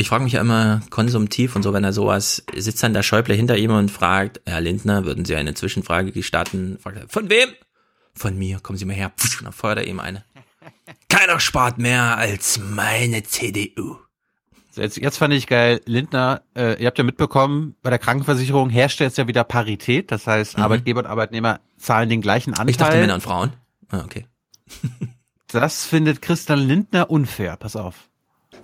Ich 0.00 0.08
frage 0.10 0.22
mich 0.22 0.32
ja 0.34 0.40
immer 0.40 0.80
konsumtiv 0.90 1.56
und 1.56 1.64
so, 1.64 1.72
wenn 1.72 1.82
er 1.82 1.92
sowas, 1.92 2.44
sitzt 2.54 2.82
dann 2.84 2.92
der 2.92 3.02
Schäuble 3.02 3.34
hinter 3.34 3.56
ihm 3.56 3.72
und 3.72 3.90
fragt, 3.90 4.40
Herr 4.46 4.60
Lindner, 4.60 5.04
würden 5.04 5.24
Sie 5.24 5.34
eine 5.34 5.54
Zwischenfrage 5.54 6.12
gestatten? 6.12 6.78
Fragt 6.80 6.98
er, 6.98 7.08
von 7.08 7.28
wem? 7.28 7.48
Von 8.14 8.38
mir, 8.38 8.60
kommen 8.60 8.78
Sie 8.78 8.84
mal 8.84 8.94
her. 8.94 9.10
Und 9.38 9.44
dann 9.46 9.52
feuert 9.52 9.78
er 9.78 9.86
ihm 9.88 9.98
eine. 9.98 10.24
Keiner 11.08 11.40
spart 11.40 11.78
mehr 11.78 12.16
als 12.16 12.60
meine 12.60 13.24
CDU. 13.24 13.96
So, 14.70 14.82
Jetzt, 14.82 14.98
jetzt 14.98 15.16
fand 15.16 15.34
ich 15.34 15.48
geil, 15.48 15.80
Lindner, 15.84 16.42
äh, 16.56 16.80
ihr 16.80 16.86
habt 16.86 16.98
ja 16.98 17.02
mitbekommen, 17.04 17.74
bei 17.82 17.90
der 17.90 17.98
Krankenversicherung 17.98 18.70
herrscht 18.70 19.00
jetzt 19.00 19.18
ja 19.18 19.26
wieder 19.26 19.42
Parität. 19.42 20.12
Das 20.12 20.28
heißt, 20.28 20.58
Mhm. 20.58 20.62
Arbeitgeber 20.62 21.00
und 21.00 21.06
Arbeitnehmer 21.06 21.58
zahlen 21.76 22.08
den 22.08 22.20
gleichen 22.20 22.52
Anteil. 22.52 22.70
Ich 22.70 22.76
dachte 22.76 22.98
Männer 22.98 23.14
und 23.14 23.22
Frauen. 23.22 23.52
Ah, 23.88 24.02
okay. 24.04 24.26
Das 25.48 25.84
findet 25.86 26.22
Christian 26.22 26.60
Lindner 26.60 27.10
unfair. 27.10 27.56
Pass 27.56 27.74
auf. 27.74 28.07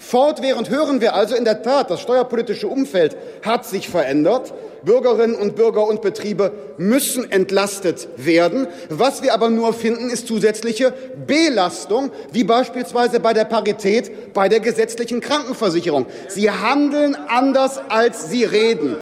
Fortwährend 0.07 0.69
hören 0.69 1.01
wir 1.01 1.15
also 1.15 1.35
in 1.35 1.47
der 1.47 1.63
Tat, 1.63 1.91
das 1.91 2.03
steuerpolitische 2.03 2.69
Umfeld 2.69 3.17
hat 3.43 3.65
sich 3.65 3.89
verändert. 3.89 4.53
Bürgerinnen 4.85 5.35
und 5.35 5.57
Bürger 5.57 5.87
und 5.87 6.03
Betriebe 6.03 6.53
müssen 6.77 7.33
entlastet 7.33 8.09
werden. 8.19 8.67
Was 8.91 9.23
wir 9.23 9.33
aber 9.33 9.49
nur 9.49 9.73
finden, 9.73 10.11
ist 10.11 10.27
zusätzliche 10.27 10.93
Belastung, 11.27 12.11
wie 12.33 12.45
beispielsweise 12.45 13.19
bei 13.19 13.33
der 13.33 13.47
Parität 13.47 14.35
bei 14.35 14.51
der 14.51 14.61
gesetzlichen 14.61 15.23
Krankenversicherung. 15.23 16.05
Sie 16.29 16.51
handeln 16.51 17.17
anders, 17.29 17.79
als 17.89 18.29
sie 18.29 18.45
reden. 18.45 18.99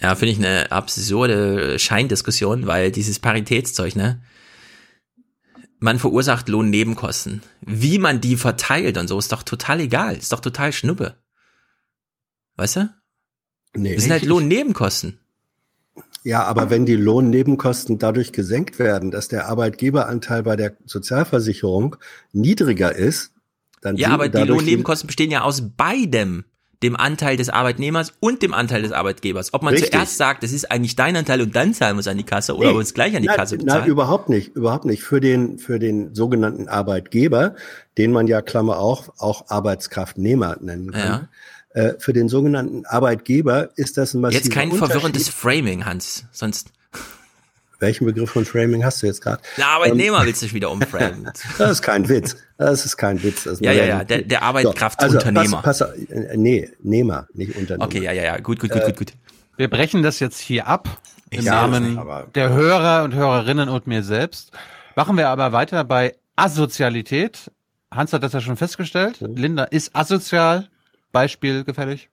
Ja, 0.00 0.14
finde 0.14 0.32
ich 0.32 0.38
eine 0.38 0.70
absurde 0.70 1.80
Scheindiskussion, 1.80 2.68
weil 2.68 2.92
dieses 2.92 3.18
Paritätszeug, 3.18 3.96
ne? 3.96 4.20
Man 5.78 5.98
verursacht 5.98 6.48
Lohnnebenkosten. 6.48 7.42
Wie 7.60 7.98
man 7.98 8.20
die 8.20 8.36
verteilt 8.36 8.96
und 8.96 9.08
so 9.08 9.18
ist 9.18 9.32
doch 9.32 9.42
total 9.42 9.80
egal. 9.80 10.16
Ist 10.16 10.32
doch 10.32 10.40
total 10.40 10.72
Schnuppe. 10.72 11.16
Weißt 12.56 12.76
du? 12.76 12.94
Nee, 13.74 13.94
Das 13.94 14.04
sind 14.04 14.12
halt 14.12 14.24
Lohnnebenkosten. 14.24 15.18
Ja, 16.24 16.42
aber 16.44 16.70
wenn 16.70 16.86
die 16.86 16.96
Lohnnebenkosten 16.96 17.98
dadurch 17.98 18.32
gesenkt 18.32 18.78
werden, 18.78 19.10
dass 19.10 19.28
der 19.28 19.48
Arbeitgeberanteil 19.48 20.42
bei 20.42 20.56
der 20.56 20.76
Sozialversicherung 20.84 21.96
niedriger 22.32 22.94
ist, 22.94 23.32
dann 23.80 23.96
Ja, 23.96 24.08
aber 24.10 24.28
die 24.28 24.42
Lohnnebenkosten 24.42 25.06
bestehen 25.06 25.30
ja 25.30 25.42
aus 25.42 25.62
beidem. 25.76 26.44
Dem 26.82 26.96
Anteil 26.96 27.36
des 27.36 27.48
Arbeitnehmers 27.48 28.12
und 28.20 28.42
dem 28.42 28.52
Anteil 28.52 28.82
des 28.82 28.92
Arbeitgebers. 28.92 29.54
Ob 29.54 29.62
man 29.62 29.72
Richtig. 29.74 29.92
zuerst 29.92 30.16
sagt, 30.16 30.42
das 30.42 30.52
ist 30.52 30.70
eigentlich 30.70 30.96
dein 30.96 31.16
Anteil 31.16 31.40
und 31.40 31.56
dann 31.56 31.72
zahlen 31.74 31.96
wir 31.96 32.00
es 32.00 32.08
an 32.08 32.18
die 32.18 32.24
Kasse 32.24 32.56
oder 32.56 32.70
ob 32.70 32.76
wir 32.76 32.82
es 32.82 32.94
gleich 32.94 33.16
an 33.16 33.22
die 33.22 33.28
nein, 33.28 33.36
Kasse 33.36 33.56
Nein, 33.56 33.66
bezahlen. 33.66 33.86
überhaupt 33.86 34.28
nicht, 34.28 34.54
überhaupt 34.54 34.84
nicht. 34.84 35.02
Für 35.02 35.20
den, 35.20 35.58
für 35.58 35.78
den 35.78 36.14
sogenannten 36.14 36.68
Arbeitgeber, 36.68 37.54
den 37.98 38.12
man 38.12 38.26
ja 38.26 38.42
Klammer 38.42 38.78
auch, 38.78 39.08
auch 39.18 39.48
Arbeitskraftnehmer 39.48 40.58
nennen 40.60 40.92
kann. 40.92 41.28
Äh, 41.70 41.94
für 41.98 42.14
den 42.14 42.28
sogenannten 42.28 42.86
Arbeitgeber 42.86 43.70
ist 43.76 43.98
das 43.98 44.14
ein 44.14 44.22
massiver 44.22 44.44
Jetzt 44.44 44.52
kein 44.52 44.72
verwirrendes 44.72 45.28
Framing, 45.28 45.84
Hans. 45.84 46.24
Sonst. 46.32 46.72
Welchen 47.78 48.06
Begriff 48.06 48.30
von 48.30 48.44
Framing 48.44 48.84
hast 48.84 49.02
du 49.02 49.06
jetzt 49.06 49.20
gerade? 49.20 49.42
Der 49.56 49.66
Arbeitnehmer 49.68 50.20
Ähm, 50.20 50.26
willst 50.26 50.42
du 50.42 50.52
wieder 50.52 50.70
umframen. 50.70 51.30
Das 51.58 51.70
ist 51.70 51.82
kein 51.82 52.08
Witz. 52.08 52.36
Das 52.58 52.84
ist 52.86 52.96
kein 52.96 53.22
Witz. 53.22 53.44
Ja, 53.60 53.72
ja, 53.72 53.84
ja, 53.84 54.04
der- 54.04 54.22
der 54.22 54.42
Arbeitskraftunternehmer. 54.42 55.44
So, 55.48 55.56
also 55.56 55.62
pass, 55.62 55.78
pass, 55.80 56.10
äh, 56.10 56.36
nee, 56.36 56.70
Nehmer, 56.82 57.26
nicht 57.34 57.54
Unternehmer. 57.56 57.84
Okay, 57.84 58.02
ja, 58.02 58.12
ja, 58.12 58.22
ja. 58.24 58.38
Gut, 58.38 58.58
gut, 58.60 58.70
gut, 58.70 58.82
Äh, 58.82 58.86
gut, 58.86 58.96
gut. 58.96 59.12
Wir 59.58 59.68
brechen 59.68 60.02
das 60.02 60.20
jetzt 60.20 60.38
hier 60.40 60.66
ab 60.66 60.88
im 61.30 61.42
Ja, 61.44 61.52
Namen 61.66 61.98
aber- 61.98 62.28
der 62.34 62.50
Hörer 62.50 63.04
und 63.04 63.14
Hörerinnen 63.14 63.68
und 63.68 63.86
mir 63.86 64.02
selbst. 64.02 64.52
Machen 64.94 65.16
wir 65.18 65.28
aber 65.28 65.52
weiter 65.52 65.84
bei 65.84 66.14
Asozialität. 66.36 67.50
Hans 67.94 68.12
hat 68.12 68.22
das 68.22 68.32
ja 68.32 68.40
schon 68.40 68.56
festgestellt. 68.56 69.20
Mhm. 69.20 69.36
Linda 69.36 69.64
ist 69.64 69.94
asozial. 69.94 70.68
Beispiel 71.12 71.64
gefällig. 71.64 72.08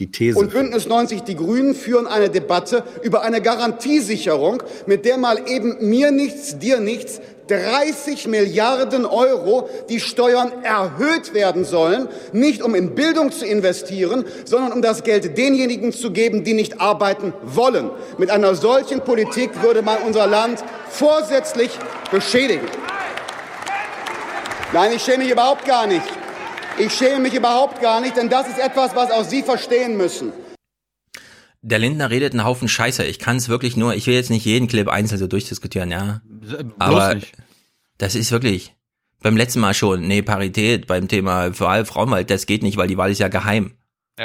Die 0.00 0.10
These. 0.10 0.38
Und 0.38 0.52
Bündnis 0.52 0.88
90 0.88 1.24
Die 1.24 1.36
Grünen 1.36 1.74
führen 1.74 2.06
eine 2.06 2.30
Debatte 2.30 2.84
über 3.02 3.22
eine 3.22 3.42
Garantiesicherung, 3.42 4.62
mit 4.86 5.04
der 5.04 5.18
mal 5.18 5.38
eben 5.46 5.76
mir 5.90 6.10
nichts, 6.10 6.58
dir 6.58 6.80
nichts 6.80 7.20
30 7.48 8.26
Milliarden 8.28 9.04
Euro, 9.04 9.68
die 9.90 10.00
Steuern 10.00 10.52
erhöht 10.62 11.34
werden 11.34 11.66
sollen, 11.66 12.08
nicht 12.32 12.62
um 12.62 12.74
in 12.74 12.94
Bildung 12.94 13.30
zu 13.30 13.44
investieren, 13.44 14.24
sondern 14.46 14.72
um 14.72 14.80
das 14.80 15.04
Geld 15.04 15.36
denjenigen 15.36 15.92
zu 15.92 16.12
geben, 16.12 16.44
die 16.44 16.54
nicht 16.54 16.80
arbeiten 16.80 17.34
wollen. 17.42 17.90
Mit 18.16 18.30
einer 18.30 18.54
solchen 18.54 19.00
Politik 19.00 19.62
würde 19.62 19.82
man 19.82 19.98
unser 20.06 20.26
Land 20.26 20.64
vorsätzlich 20.88 21.70
beschädigen. 22.10 22.66
Nein, 24.72 24.92
ich 24.94 25.02
schäme 25.02 25.24
mich 25.24 25.32
überhaupt 25.32 25.66
gar 25.66 25.86
nicht. 25.86 26.19
Ich 26.80 26.94
schäme 26.94 27.20
mich 27.20 27.34
überhaupt 27.34 27.82
gar 27.82 28.00
nicht, 28.00 28.16
denn 28.16 28.30
das 28.30 28.48
ist 28.48 28.58
etwas, 28.58 28.96
was 28.96 29.10
auch 29.10 29.24
Sie 29.24 29.42
verstehen 29.42 29.98
müssen. 29.98 30.32
Der 31.60 31.78
Lindner 31.78 32.08
redet 32.08 32.32
einen 32.32 32.44
Haufen 32.44 32.68
Scheiße. 32.68 33.04
Ich 33.04 33.18
kann 33.18 33.36
es 33.36 33.50
wirklich 33.50 33.76
nur, 33.76 33.94
ich 33.94 34.06
will 34.06 34.14
jetzt 34.14 34.30
nicht 34.30 34.46
jeden 34.46 34.66
Clip 34.66 34.88
einzeln 34.88 35.18
so 35.18 35.26
durchdiskutieren, 35.26 35.90
ja. 35.90 36.22
Aber 36.78 37.16
nicht. 37.16 37.32
das 37.98 38.14
ist 38.14 38.32
wirklich 38.32 38.74
beim 39.20 39.36
letzten 39.36 39.60
Mal 39.60 39.74
schon, 39.74 40.06
nee, 40.06 40.22
Parität 40.22 40.86
beim 40.86 41.06
Thema 41.06 41.58
Wahl 41.60 41.84
Frauenwahl, 41.84 42.24
das 42.24 42.46
geht 42.46 42.62
nicht, 42.62 42.78
weil 42.78 42.88
die 42.88 42.96
Wahl 42.96 43.10
ist 43.10 43.18
ja 43.18 43.28
geheim. 43.28 43.74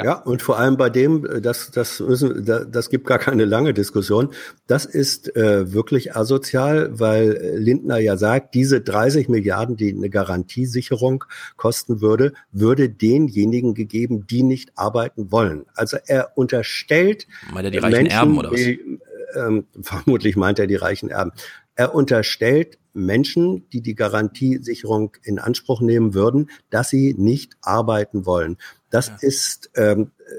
Ja. 0.04 0.14
und 0.22 0.42
vor 0.42 0.58
allem 0.58 0.76
bei 0.76 0.90
dem, 0.90 1.24
äh, 1.24 1.40
das, 1.40 1.70
das 1.70 2.00
müssen, 2.00 2.44
da- 2.44 2.64
das 2.64 2.90
gibt 2.90 3.06
gar 3.06 3.18
keine 3.18 3.44
lange 3.44 3.72
Diskussion. 3.74 4.30
Das 4.66 4.84
ist 4.84 5.34
äh, 5.36 5.72
wirklich 5.72 6.16
asozial, 6.16 6.98
weil 6.98 7.36
äh, 7.36 7.56
Lindner 7.56 7.98
ja 7.98 8.16
sagt, 8.16 8.54
diese 8.54 8.80
30 8.80 9.28
Milliarden, 9.28 9.76
die 9.76 9.92
eine 9.94 10.10
Garantiesicherung 10.10 11.24
kosten 11.56 12.00
würde, 12.00 12.32
würde 12.52 12.88
denjenigen 12.88 13.74
gegeben, 13.74 14.26
die 14.26 14.42
nicht 14.42 14.72
arbeiten 14.76 15.30
wollen. 15.32 15.66
Also 15.74 15.96
er 16.06 16.32
unterstellt 16.36 17.26
Meint 17.52 17.64
er 17.66 17.70
die 17.70 17.78
reichen 17.78 18.06
Erben 18.06 18.38
oder 18.38 18.50
was? 18.52 18.56
die, 18.60 18.98
ähm, 19.34 19.66
vermutlich 19.82 20.36
meint 20.36 20.58
er 20.58 20.66
die 20.66 20.76
reichen 20.76 21.08
Erben. 21.10 21.32
Er 21.74 21.94
unterstellt 21.94 22.78
Menschen, 22.94 23.68
die 23.70 23.82
die 23.82 23.94
Garantiesicherung 23.94 25.12
in 25.22 25.38
Anspruch 25.38 25.82
nehmen 25.82 26.14
würden, 26.14 26.48
dass 26.70 26.88
sie 26.88 27.14
nicht 27.18 27.52
arbeiten 27.60 28.24
wollen. 28.24 28.56
Das 28.96 29.22
ist, 29.22 29.70
ähm, 29.76 30.10
äh, 30.20 30.32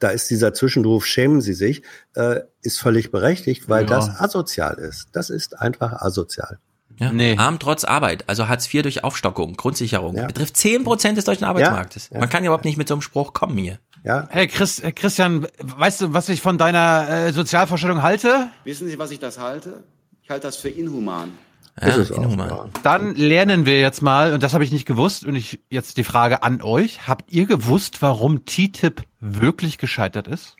da 0.00 0.08
ist 0.10 0.30
dieser 0.30 0.54
Zwischenruf, 0.54 1.04
schämen 1.06 1.40
Sie 1.40 1.54
sich, 1.54 1.82
äh, 2.14 2.40
ist 2.62 2.80
völlig 2.80 3.10
berechtigt, 3.10 3.68
weil 3.68 3.82
Ja. 3.84 3.88
das 3.90 4.08
asozial 4.20 4.78
ist. 4.78 5.08
Das 5.12 5.28
ist 5.30 5.58
einfach 5.58 5.92
asozial. 5.92 6.58
Ja. 7.00 7.12
Arm 7.38 7.58
trotz 7.60 7.84
Arbeit, 7.84 8.24
also 8.28 8.48
Hartz 8.48 8.72
IV 8.72 8.82
durch 8.82 9.04
Aufstockung, 9.04 9.54
Grundsicherung, 9.54 10.14
betrifft 10.26 10.56
10% 10.56 11.16
des 11.16 11.24
deutschen 11.24 11.44
Arbeitsmarktes. 11.44 12.10
Man 12.10 12.28
kann 12.28 12.42
ja 12.42 12.48
überhaupt 12.48 12.64
nicht 12.64 12.76
mit 12.76 12.88
so 12.88 12.94
einem 12.94 13.02
Spruch 13.02 13.32
kommen 13.34 13.56
hier. 13.56 13.78
Ja. 14.04 14.26
Hey 14.30 14.46
Chris, 14.48 14.80
äh, 14.80 14.92
Christian, 14.92 15.46
weißt 15.60 16.00
du, 16.00 16.12
was 16.12 16.28
ich 16.28 16.40
von 16.40 16.58
deiner 16.58 17.08
äh, 17.08 17.32
Sozialvorstellung 17.32 18.02
halte? 18.02 18.48
Wissen 18.64 18.88
Sie, 18.88 18.98
was 18.98 19.10
ich 19.10 19.18
das 19.18 19.38
halte? 19.38 19.82
Ich 20.22 20.30
halte 20.30 20.46
das 20.46 20.56
für 20.56 20.68
inhuman. 20.68 21.32
Ja, 21.80 22.16
inhuman. 22.16 22.70
Dann 22.82 23.14
lernen 23.14 23.66
wir 23.66 23.80
jetzt 23.80 24.02
mal, 24.02 24.32
und 24.32 24.42
das 24.42 24.54
habe 24.54 24.64
ich 24.64 24.72
nicht 24.72 24.86
gewusst, 24.86 25.24
und 25.24 25.36
ich 25.36 25.60
jetzt 25.70 25.96
die 25.96 26.04
Frage 26.04 26.42
an 26.42 26.62
euch, 26.62 27.06
habt 27.06 27.32
ihr 27.32 27.46
gewusst, 27.46 28.02
warum 28.02 28.44
TTIP 28.44 29.02
wirklich 29.20 29.78
gescheitert 29.78 30.28
ist? 30.28 30.56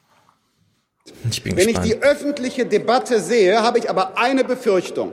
Ich 1.31 1.43
bin 1.43 1.57
Wenn 1.57 1.69
ich 1.69 1.79
die 1.79 1.97
öffentliche 2.03 2.67
Debatte 2.67 3.21
sehe, 3.21 3.63
habe 3.63 3.79
ich 3.79 3.89
aber 3.89 4.19
eine 4.19 4.45
Befürchtung. 4.45 5.13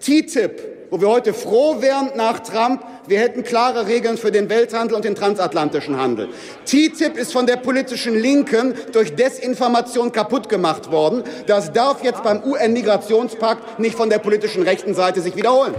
TTIP, 0.00 0.79
wo 0.90 1.00
wir 1.00 1.08
heute 1.08 1.32
froh 1.32 1.80
wären 1.80 2.10
nach 2.16 2.40
Trump, 2.40 2.84
wir 3.06 3.20
hätten 3.20 3.44
klare 3.44 3.86
Regeln 3.86 4.18
für 4.18 4.32
den 4.32 4.48
Welthandel 4.48 4.96
und 4.96 5.04
den 5.04 5.14
transatlantischen 5.14 5.96
Handel. 5.96 6.28
TTIP 6.64 7.16
ist 7.16 7.32
von 7.32 7.46
der 7.46 7.56
politischen 7.56 8.14
Linken 8.18 8.74
durch 8.92 9.14
Desinformation 9.14 10.12
kaputt 10.12 10.48
gemacht 10.48 10.90
worden. 10.90 11.22
Das 11.46 11.72
darf 11.72 12.02
jetzt 12.02 12.22
beim 12.22 12.42
UN-Migrationspakt 12.42 13.78
nicht 13.78 13.96
von 13.96 14.10
der 14.10 14.18
politischen 14.18 14.62
rechten 14.62 14.94
Seite 14.94 15.20
sich 15.20 15.36
wiederholen. 15.36 15.74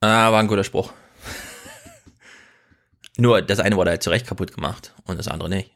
Ah, 0.00 0.32
war 0.32 0.40
ein 0.40 0.48
guter 0.48 0.64
Spruch. 0.64 0.92
Nur 3.16 3.42
das 3.42 3.60
eine 3.60 3.76
wurde 3.76 3.90
halt 3.90 4.02
zurecht 4.02 4.26
kaputt 4.26 4.54
gemacht 4.54 4.94
und 5.06 5.18
das 5.18 5.28
andere 5.28 5.48
nicht. 5.48 5.70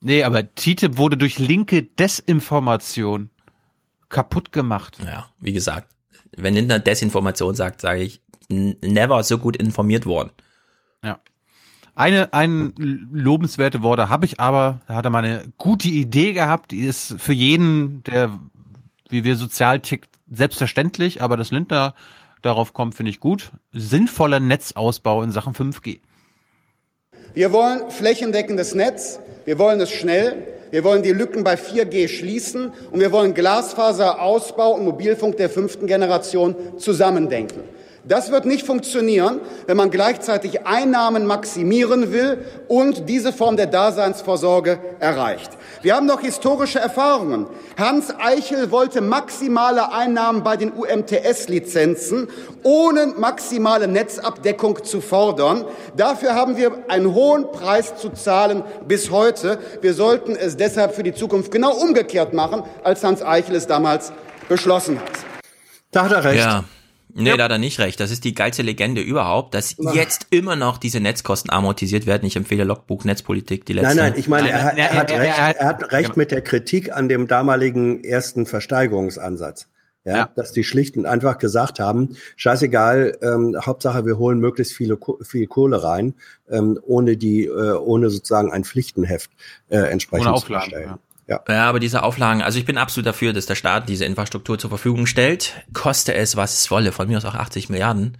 Nee, 0.00 0.24
aber 0.24 0.42
TTIP 0.54 0.96
wurde 0.96 1.16
durch 1.16 1.38
linke 1.38 1.82
Desinformation 1.82 3.30
kaputt 4.08 4.52
gemacht. 4.52 4.98
Ja, 5.04 5.30
wie 5.38 5.52
gesagt, 5.52 5.88
wenn 6.36 6.54
Lindner 6.54 6.78
Desinformation 6.78 7.54
sagt, 7.54 7.80
sage 7.80 8.02
ich, 8.02 8.20
never 8.48 9.22
so 9.22 9.38
gut 9.38 9.56
informiert 9.56 10.06
worden. 10.06 10.30
Ja. 11.02 11.20
Eine, 11.94 12.32
ein 12.32 12.72
lobenswerte 12.76 13.82
Worte 13.82 14.08
habe 14.08 14.26
ich 14.26 14.40
aber, 14.40 14.80
da 14.86 14.94
hat 14.94 15.04
er 15.04 15.10
mal 15.10 15.24
eine 15.24 15.44
gute 15.58 15.88
Idee 15.88 16.32
gehabt, 16.32 16.70
die 16.70 16.80
ist 16.80 17.14
für 17.18 17.32
jeden, 17.32 18.02
der, 18.04 18.38
wie 19.08 19.24
wir 19.24 19.36
sozial 19.36 19.80
tickt, 19.80 20.08
selbstverständlich, 20.30 21.22
aber 21.22 21.36
dass 21.36 21.50
Lindner 21.50 21.94
darauf 22.40 22.72
kommt, 22.72 22.94
finde 22.94 23.10
ich 23.10 23.20
gut. 23.20 23.52
Sinnvoller 23.72 24.40
Netzausbau 24.40 25.22
in 25.22 25.30
Sachen 25.30 25.54
5G. 25.54 26.00
Wir 27.34 27.52
wollen 27.52 27.90
flächendeckendes 27.90 28.74
Netz, 28.74 29.18
wir 29.44 29.58
wollen 29.58 29.80
es 29.80 29.90
schnell, 29.90 30.46
wir 30.72 30.84
wollen 30.84 31.02
die 31.02 31.12
Lücken 31.12 31.44
bei 31.44 31.54
4G 31.54 32.08
schließen 32.08 32.72
und 32.90 32.98
wir 32.98 33.12
wollen 33.12 33.34
Glasfaserausbau 33.34 34.72
und 34.72 34.84
Mobilfunk 34.86 35.36
der 35.36 35.50
fünften 35.50 35.86
Generation 35.86 36.56
zusammendenken. 36.78 37.60
Das 38.04 38.32
wird 38.32 38.46
nicht 38.46 38.66
funktionieren, 38.66 39.40
wenn 39.66 39.76
man 39.76 39.90
gleichzeitig 39.90 40.66
Einnahmen 40.66 41.24
maximieren 41.24 42.12
will 42.12 42.44
und 42.66 43.08
diese 43.08 43.32
Form 43.32 43.56
der 43.56 43.66
Daseinsvorsorge 43.66 44.80
erreicht. 44.98 45.50
Wir 45.82 45.94
haben 45.94 46.06
noch 46.06 46.20
historische 46.20 46.80
Erfahrungen. 46.80 47.46
Hans 47.78 48.12
Eichel 48.18 48.72
wollte 48.72 49.00
maximale 49.00 49.92
Einnahmen 49.92 50.42
bei 50.42 50.56
den 50.56 50.72
UMTS-Lizenzen, 50.72 52.26
ohne 52.64 53.06
maximale 53.06 53.86
Netzabdeckung 53.86 54.82
zu 54.82 55.00
fordern. 55.00 55.64
Dafür 55.96 56.34
haben 56.34 56.56
wir 56.56 56.72
einen 56.88 57.14
hohen 57.14 57.52
Preis 57.52 57.96
zu 57.96 58.10
zahlen 58.10 58.64
bis 58.88 59.12
heute. 59.12 59.60
Wir 59.80 59.94
sollten 59.94 60.34
es 60.34 60.56
deshalb 60.56 60.96
für 60.96 61.04
die 61.04 61.14
Zukunft 61.14 61.52
genau 61.52 61.72
umgekehrt 61.76 62.32
machen, 62.32 62.64
als 62.82 63.04
Hans 63.04 63.22
Eichel 63.22 63.54
es 63.54 63.68
damals 63.68 64.12
beschlossen 64.48 64.98
hat. 64.98 65.12
Da 65.92 66.04
hat 66.04 66.12
er 66.12 66.24
recht. 66.24 66.40
Ja. 66.40 66.64
Nee, 67.14 67.36
da 67.36 67.44
hat 67.44 67.50
er 67.52 67.58
nicht 67.58 67.78
recht. 67.78 68.00
Das 68.00 68.10
ist 68.10 68.24
die 68.24 68.34
geilste 68.34 68.62
Legende 68.62 69.00
überhaupt, 69.00 69.54
dass 69.54 69.76
jetzt 69.94 70.26
immer 70.30 70.56
noch 70.56 70.78
diese 70.78 71.00
Netzkosten 71.00 71.50
amortisiert 71.50 72.06
werden. 72.06 72.24
Ich 72.26 72.36
empfehle 72.36 72.64
Logbuch 72.64 73.04
Netzpolitik, 73.04 73.66
die 73.66 73.74
letzte. 73.74 73.88
Nein, 73.96 74.10
nein, 74.12 74.14
ich 74.16 74.28
meine, 74.28 74.50
er, 74.50 74.64
hat- 74.64 74.78
er, 74.78 74.92
hat 74.94 75.10
er- 75.10 75.18
recht, 75.20 75.38
er- 75.58 75.66
hat 75.66 75.92
recht 75.92 76.16
mit 76.16 76.30
der 76.30 76.40
Kritik 76.42 76.92
an 76.96 77.08
dem 77.08 77.26
damaligen 77.28 78.02
ersten 78.04 78.46
Versteigerungsansatz. 78.46 79.68
Ja, 80.04 80.28
dass 80.34 80.50
die 80.50 80.64
schlicht 80.64 80.96
und 80.96 81.06
einfach 81.06 81.38
gesagt 81.38 81.78
haben, 81.78 82.16
scheißegal, 82.34 83.18
ähm, 83.22 83.56
Hauptsache 83.64 84.04
wir 84.04 84.18
holen 84.18 84.40
möglichst 84.40 84.72
viele 84.72 84.98
viel 85.22 85.46
Kohle 85.46 85.84
rein, 85.84 86.14
ähm, 86.50 86.76
ohne 86.82 87.16
die, 87.16 87.44
äh, 87.44 87.74
ohne 87.76 88.10
sozusagen 88.10 88.50
ein 88.50 88.64
Pflichtenheft 88.64 89.30
äh, 89.68 89.76
entsprechend 89.76 90.26
Ohne 90.26 90.36
zu 90.38 90.42
Auflagen, 90.42 90.66
stellen. 90.70 90.88
ja. 90.88 90.98
Ja, 91.26 91.40
aber 91.48 91.80
diese 91.80 92.02
Auflagen, 92.02 92.42
also 92.42 92.58
ich 92.58 92.64
bin 92.64 92.78
absolut 92.78 93.06
dafür, 93.06 93.32
dass 93.32 93.46
der 93.46 93.54
Staat 93.54 93.88
diese 93.88 94.04
Infrastruktur 94.04 94.58
zur 94.58 94.70
Verfügung 94.70 95.06
stellt, 95.06 95.54
koste 95.72 96.14
es, 96.14 96.36
was 96.36 96.54
es 96.54 96.70
wolle, 96.70 96.92
von 96.92 97.08
mir 97.08 97.16
aus 97.16 97.24
auch 97.24 97.34
80 97.34 97.68
Milliarden. 97.68 98.18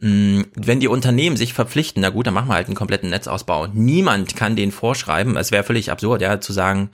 Mm, 0.00 0.42
Wenn 0.54 0.80
die 0.80 0.88
Unternehmen 0.88 1.36
sich 1.36 1.54
verpflichten, 1.54 2.02
na 2.02 2.10
gut, 2.10 2.26
dann 2.26 2.34
machen 2.34 2.48
wir 2.48 2.54
halt 2.54 2.66
einen 2.66 2.76
kompletten 2.76 3.10
Netzausbau. 3.10 3.66
Niemand 3.68 4.36
kann 4.36 4.56
den 4.56 4.72
vorschreiben, 4.72 5.36
es 5.36 5.50
wäre 5.50 5.64
völlig 5.64 5.90
absurd, 5.90 6.20
ja, 6.20 6.40
zu 6.40 6.52
sagen, 6.52 6.90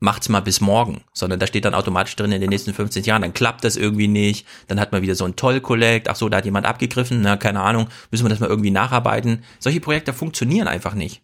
macht's 0.00 0.28
mal 0.28 0.40
bis 0.40 0.60
morgen, 0.60 1.02
sondern 1.14 1.38
da 1.38 1.46
steht 1.46 1.64
dann 1.64 1.74
automatisch 1.74 2.16
drin 2.16 2.32
in 2.32 2.40
den 2.40 2.50
nächsten 2.50 2.74
15 2.74 3.04
Jahren, 3.04 3.22
dann 3.22 3.32
klappt 3.32 3.64
das 3.64 3.76
irgendwie 3.76 4.08
nicht, 4.08 4.46
dann 4.66 4.80
hat 4.80 4.92
man 4.92 5.00
wieder 5.00 5.14
so 5.14 5.24
ein 5.24 5.36
Toll-Collect, 5.36 6.08
ach 6.08 6.16
so, 6.16 6.28
da 6.28 6.38
hat 6.38 6.44
jemand 6.44 6.66
abgegriffen, 6.66 7.22
na, 7.22 7.36
keine 7.36 7.60
Ahnung, 7.60 7.88
müssen 8.10 8.24
wir 8.24 8.30
das 8.30 8.40
mal 8.40 8.50
irgendwie 8.50 8.70
nacharbeiten. 8.70 9.42
Solche 9.58 9.80
Projekte 9.80 10.12
funktionieren 10.12 10.68
einfach 10.68 10.94
nicht. 10.94 11.22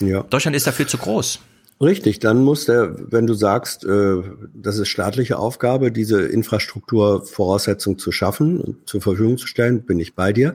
Ja. 0.00 0.22
Deutschland 0.22 0.56
ist 0.56 0.66
dafür 0.66 0.88
zu 0.88 0.98
groß. 0.98 1.38
Richtig, 1.82 2.20
dann 2.20 2.44
muss 2.44 2.66
der, 2.66 2.94
wenn 3.10 3.26
du 3.26 3.34
sagst, 3.34 3.84
äh, 3.84 4.22
das 4.54 4.78
ist 4.78 4.88
staatliche 4.88 5.36
Aufgabe, 5.36 5.90
diese 5.90 6.22
Infrastrukturvoraussetzung 6.22 7.98
zu 7.98 8.12
schaffen 8.12 8.60
und 8.60 8.88
zur 8.88 9.00
Verfügung 9.00 9.36
zu 9.36 9.48
stellen, 9.48 9.84
bin 9.84 9.98
ich 9.98 10.14
bei 10.14 10.32
dir. 10.32 10.54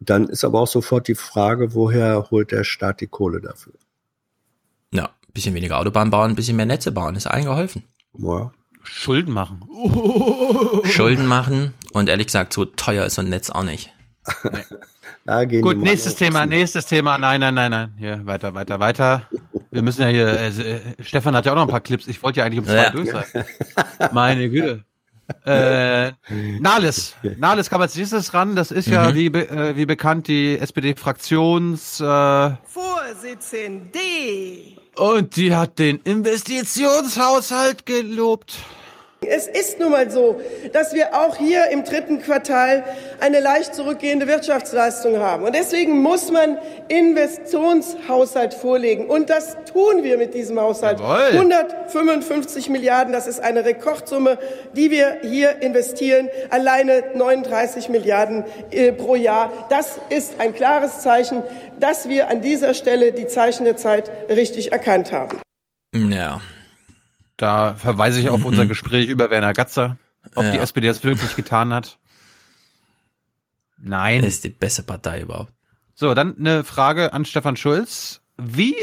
Dann 0.00 0.28
ist 0.28 0.44
aber 0.44 0.60
auch 0.60 0.66
sofort 0.66 1.06
die 1.06 1.14
Frage, 1.14 1.74
woher 1.74 2.30
holt 2.32 2.50
der 2.50 2.64
Staat 2.64 3.00
die 3.00 3.06
Kohle 3.06 3.40
dafür? 3.40 3.74
Ja, 4.92 5.10
bisschen 5.32 5.54
weniger 5.54 5.78
Autobahn 5.78 6.10
bauen, 6.10 6.34
bisschen 6.34 6.56
mehr 6.56 6.66
Netze 6.66 6.90
bauen, 6.90 7.14
ist 7.14 7.28
allen 7.28 7.44
geholfen. 7.44 7.84
Ja. 8.14 8.50
Schulden 8.82 9.32
machen. 9.32 9.60
Schulden 10.84 11.26
machen 11.26 11.72
und 11.92 12.08
ehrlich 12.08 12.26
gesagt, 12.26 12.52
so 12.52 12.64
teuer 12.64 13.06
ist 13.06 13.14
so 13.14 13.22
ein 13.22 13.28
Netz 13.28 13.50
auch 13.50 13.64
nicht. 13.64 13.92
Da 15.24 15.44
gehen 15.44 15.60
Gut, 15.60 15.76
nächstes 15.76 16.14
Thema, 16.14 16.46
nächstes 16.46 16.86
Thema. 16.86 17.18
Nein, 17.18 17.40
nein, 17.40 17.52
nein, 17.52 17.70
nein. 17.70 17.92
Hier, 17.98 18.24
weiter, 18.24 18.54
weiter, 18.54 18.80
weiter. 18.80 19.28
Wir 19.70 19.82
müssen 19.82 20.02
ja 20.02 20.08
hier, 20.08 20.26
äh, 20.28 20.48
äh, 20.48 20.80
Stefan 21.00 21.34
hat 21.36 21.44
ja 21.46 21.52
auch 21.52 21.56
noch 21.56 21.62
ein 21.62 21.68
paar 21.68 21.80
Clips. 21.80 22.06
Ich 22.06 22.22
wollte 22.22 22.40
ja 22.40 22.46
eigentlich 22.46 22.60
um 22.60 22.66
zwei 22.66 22.74
Ja. 22.84 22.90
durch 22.90 23.10
sein. 23.10 23.24
Meine 24.12 24.48
Güte. 24.48 24.84
Äh, 25.44 26.12
Nahles. 26.58 27.14
Nahles 27.36 27.68
kam 27.68 27.82
als 27.82 27.94
nächstes 27.94 28.32
ran. 28.32 28.56
Das 28.56 28.70
ist 28.70 28.88
ja, 28.88 29.10
Mhm. 29.10 29.14
wie, 29.14 29.28
be 29.28 29.48
äh, 29.50 29.76
wie 29.76 29.84
bekannt, 29.84 30.26
die 30.28 30.58
SPD-Fraktions... 30.58 32.00
Äh, 32.00 32.50
Vorsitzende. 32.64 33.98
und 34.96 35.36
die 35.36 35.54
hat 35.54 35.78
den 35.78 35.98
Investitionshaushalt 35.98 37.84
gelobt. 37.84 38.54
Es 39.26 39.48
ist 39.48 39.80
nun 39.80 39.90
mal 39.90 40.10
so, 40.10 40.40
dass 40.72 40.94
wir 40.94 41.14
auch 41.14 41.36
hier 41.36 41.66
im 41.70 41.84
dritten 41.84 42.22
Quartal 42.22 42.84
eine 43.20 43.40
leicht 43.40 43.74
zurückgehende 43.74 44.28
Wirtschaftsleistung 44.28 45.18
haben. 45.18 45.44
Und 45.44 45.54
deswegen 45.54 46.00
muss 46.00 46.30
man 46.30 46.56
Investitionshaushalt 46.86 48.54
vorlegen. 48.54 49.06
Und 49.06 49.28
das 49.28 49.56
tun 49.70 50.04
wir 50.04 50.18
mit 50.18 50.34
diesem 50.34 50.60
Haushalt. 50.60 51.00
Jawohl. 51.00 51.32
155 51.32 52.70
Milliarden, 52.70 53.12
das 53.12 53.26
ist 53.26 53.40
eine 53.40 53.64
Rekordsumme, 53.64 54.38
die 54.74 54.90
wir 54.90 55.18
hier 55.22 55.62
investieren. 55.62 56.28
Alleine 56.50 57.02
39 57.14 57.88
Milliarden 57.88 58.44
äh, 58.70 58.92
pro 58.92 59.16
Jahr. 59.16 59.52
Das 59.68 59.98
ist 60.10 60.34
ein 60.38 60.54
klares 60.54 61.00
Zeichen, 61.00 61.42
dass 61.80 62.08
wir 62.08 62.28
an 62.28 62.40
dieser 62.40 62.72
Stelle 62.72 63.12
die 63.12 63.26
Zeichen 63.26 63.64
der 63.64 63.76
Zeit 63.76 64.10
richtig 64.30 64.70
erkannt 64.70 65.12
haben. 65.12 65.38
Ja. 65.94 66.40
Da 67.38 67.74
verweise 67.76 68.20
ich 68.20 68.28
auf 68.28 68.44
unser 68.44 68.66
Gespräch 68.66 69.08
über 69.08 69.30
Werner 69.30 69.52
Gatzer, 69.54 69.96
ob 70.34 70.44
die 70.50 70.56
Ja. 70.56 70.62
SPD 70.62 70.88
das 70.88 71.02
wirklich 71.04 71.34
getan 71.36 71.72
hat. 71.72 71.98
Nein. 73.78 74.22
Das 74.22 74.34
ist 74.34 74.44
die 74.44 74.50
beste 74.50 74.82
Partei 74.82 75.22
überhaupt. 75.22 75.52
So, 75.94 76.12
dann 76.14 76.36
eine 76.36 76.64
Frage 76.64 77.12
an 77.12 77.24
Stefan 77.24 77.56
Schulz. 77.56 78.20
Wie 78.36 78.74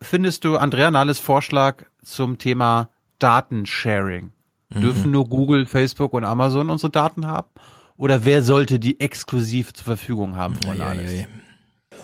findest 0.00 0.44
du 0.44 0.56
Andrea 0.56 0.90
Nahles 0.90 1.18
Vorschlag 1.18 1.84
zum 2.02 2.38
Thema 2.38 2.88
Datensharing? 3.18 4.32
Mhm. 4.70 4.80
Dürfen 4.80 5.10
nur 5.10 5.28
Google, 5.28 5.66
Facebook 5.66 6.12
und 6.14 6.24
Amazon 6.24 6.70
unsere 6.70 6.90
Daten 6.90 7.26
haben? 7.26 7.48
Oder 7.96 8.24
wer 8.24 8.42
sollte 8.42 8.78
die 8.78 9.00
exklusiv 9.00 9.72
zur 9.72 9.84
Verfügung 9.84 10.36
haben, 10.36 10.54
Frau 10.62 10.74
Nahles? 10.74 11.26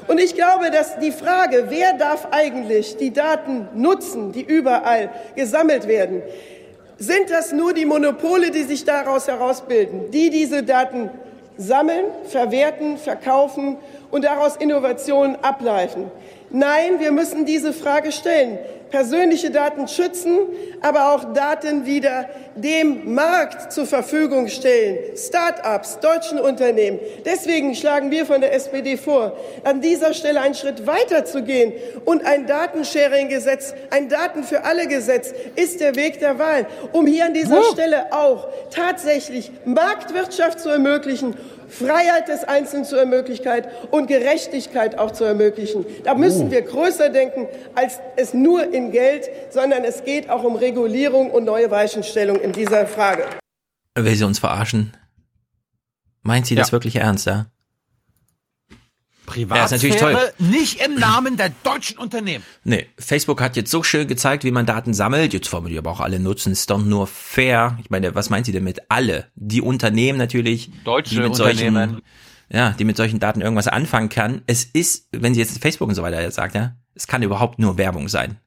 Und 0.06 0.18
ich 0.18 0.34
glaube, 0.34 0.70
dass 0.70 0.98
die 0.98 1.12
Frage, 1.12 1.66
wer 1.68 1.92
darf 1.94 2.28
eigentlich 2.30 2.96
die 2.96 3.12
Daten 3.12 3.68
nutzen, 3.74 4.32
die 4.32 4.42
überall 4.42 5.10
gesammelt 5.36 5.86
werden, 5.86 6.22
sind 6.98 7.30
das 7.30 7.52
nur 7.52 7.72
die 7.72 7.86
Monopole, 7.86 8.50
die 8.50 8.64
sich 8.64 8.84
daraus 8.84 9.26
herausbilden, 9.28 10.10
die 10.10 10.30
diese 10.30 10.62
Daten 10.62 11.10
sammeln, 11.56 12.04
verwerten, 12.28 12.98
verkaufen 12.98 13.76
und 14.10 14.24
daraus 14.24 14.56
Innovationen 14.56 15.36
ableiten? 15.42 16.10
Nein, 16.50 16.98
wir 16.98 17.12
müssen 17.12 17.46
diese 17.46 17.72
Frage 17.72 18.10
stellen. 18.10 18.58
Persönliche 18.90 19.52
Daten 19.52 19.86
schützen, 19.86 20.36
aber 20.80 21.14
auch 21.14 21.32
Daten 21.32 21.86
wieder 21.86 22.28
dem 22.56 23.14
Markt 23.14 23.72
zur 23.72 23.86
Verfügung 23.86 24.48
stellen. 24.48 25.16
Start-ups, 25.16 26.00
deutschen 26.00 26.40
Unternehmen. 26.40 26.98
Deswegen 27.24 27.76
schlagen 27.76 28.10
wir 28.10 28.26
von 28.26 28.40
der 28.40 28.52
SPD 28.52 28.96
vor, 28.96 29.36
an 29.62 29.80
dieser 29.80 30.12
Stelle 30.12 30.40
einen 30.40 30.56
Schritt 30.56 30.88
weiter 30.88 31.24
zu 31.24 31.44
gehen. 31.44 31.72
Und 32.04 32.26
ein 32.26 32.48
Datensharing-Gesetz, 32.48 33.74
ein 33.90 34.08
Daten 34.08 34.42
für 34.42 34.64
alle 34.64 34.88
Gesetz 34.88 35.32
ist 35.54 35.78
der 35.78 35.94
Weg 35.94 36.18
der 36.18 36.40
Wahl, 36.40 36.66
um 36.90 37.06
hier 37.06 37.26
an 37.26 37.34
dieser 37.34 37.62
Stelle 37.62 38.12
auch 38.12 38.48
tatsächlich 38.70 39.52
Marktwirtschaft 39.64 40.58
zu 40.58 40.68
ermöglichen 40.68 41.36
Freiheit 41.70 42.28
des 42.28 42.44
Einzelnen 42.44 42.84
zu 42.84 42.96
ermöglichen 42.96 43.40
und 43.90 44.06
Gerechtigkeit 44.08 44.98
auch 44.98 45.12
zu 45.12 45.24
ermöglichen. 45.24 45.86
Da 46.04 46.14
müssen 46.14 46.50
wir 46.50 46.62
größer 46.62 47.08
denken 47.10 47.46
als 47.74 47.98
es 48.16 48.34
nur 48.34 48.72
in 48.72 48.90
Geld, 48.92 49.28
sondern 49.50 49.84
es 49.84 50.04
geht 50.04 50.28
auch 50.28 50.42
um 50.42 50.56
Regulierung 50.56 51.30
und 51.30 51.44
neue 51.44 51.70
Weichenstellung 51.70 52.40
in 52.40 52.52
dieser 52.52 52.86
Frage. 52.86 53.24
Will 53.96 54.14
sie 54.14 54.24
uns 54.24 54.38
verarschen? 54.38 54.96
Meint 56.22 56.46
sie 56.46 56.54
das 56.54 56.68
Ja. 56.68 56.72
wirklich 56.72 56.96
ernst, 56.96 57.26
ja? 57.26 57.46
Privatsphäre 59.30 59.58
Ja, 59.58 59.64
ist 59.64 59.82
natürlich 59.82 59.96
toll. 59.96 60.32
nicht 60.50 60.84
im 60.84 60.94
Namen 60.96 61.36
der 61.36 61.50
deutschen 61.62 61.98
Unternehmen. 61.98 62.44
Nee, 62.64 62.86
Facebook 62.98 63.40
hat 63.40 63.56
jetzt 63.56 63.70
so 63.70 63.82
schön 63.82 64.08
gezeigt, 64.08 64.44
wie 64.44 64.50
man 64.50 64.66
Daten 64.66 64.92
sammelt. 64.94 65.32
Jetzt 65.32 65.52
wollen 65.52 65.64
wir 65.64 65.70
die 65.70 65.78
aber 65.78 65.90
auch 65.90 66.00
alle 66.00 66.18
nutzen. 66.18 66.52
Ist 66.52 66.70
doch 66.70 66.82
nur 66.82 67.06
fair. 67.06 67.78
Ich 67.82 67.90
meine, 67.90 68.14
was 68.14 68.30
meint 68.30 68.46
sie 68.46 68.52
denn 68.52 68.64
mit 68.64 68.80
alle? 68.88 69.26
Die 69.36 69.60
Unternehmen 69.62 70.18
natürlich. 70.18 70.70
Deutsche 70.84 71.14
die 71.14 71.20
mit 71.20 71.36
solchen, 71.36 71.68
Unternehmen. 71.68 72.02
Ja, 72.52 72.70
die 72.78 72.84
mit 72.84 72.96
solchen 72.96 73.20
Daten 73.20 73.40
irgendwas 73.40 73.68
anfangen 73.68 74.08
kann. 74.08 74.42
Es 74.46 74.64
ist, 74.64 75.08
wenn 75.12 75.34
sie 75.34 75.40
jetzt 75.40 75.58
Facebook 75.62 75.88
und 75.88 75.94
so 75.94 76.02
weiter 76.02 76.28
sagt, 76.30 76.54
ja, 76.56 76.74
es 76.94 77.06
kann 77.06 77.22
überhaupt 77.22 77.58
nur 77.58 77.78
Werbung 77.78 78.08
sein. 78.08 78.38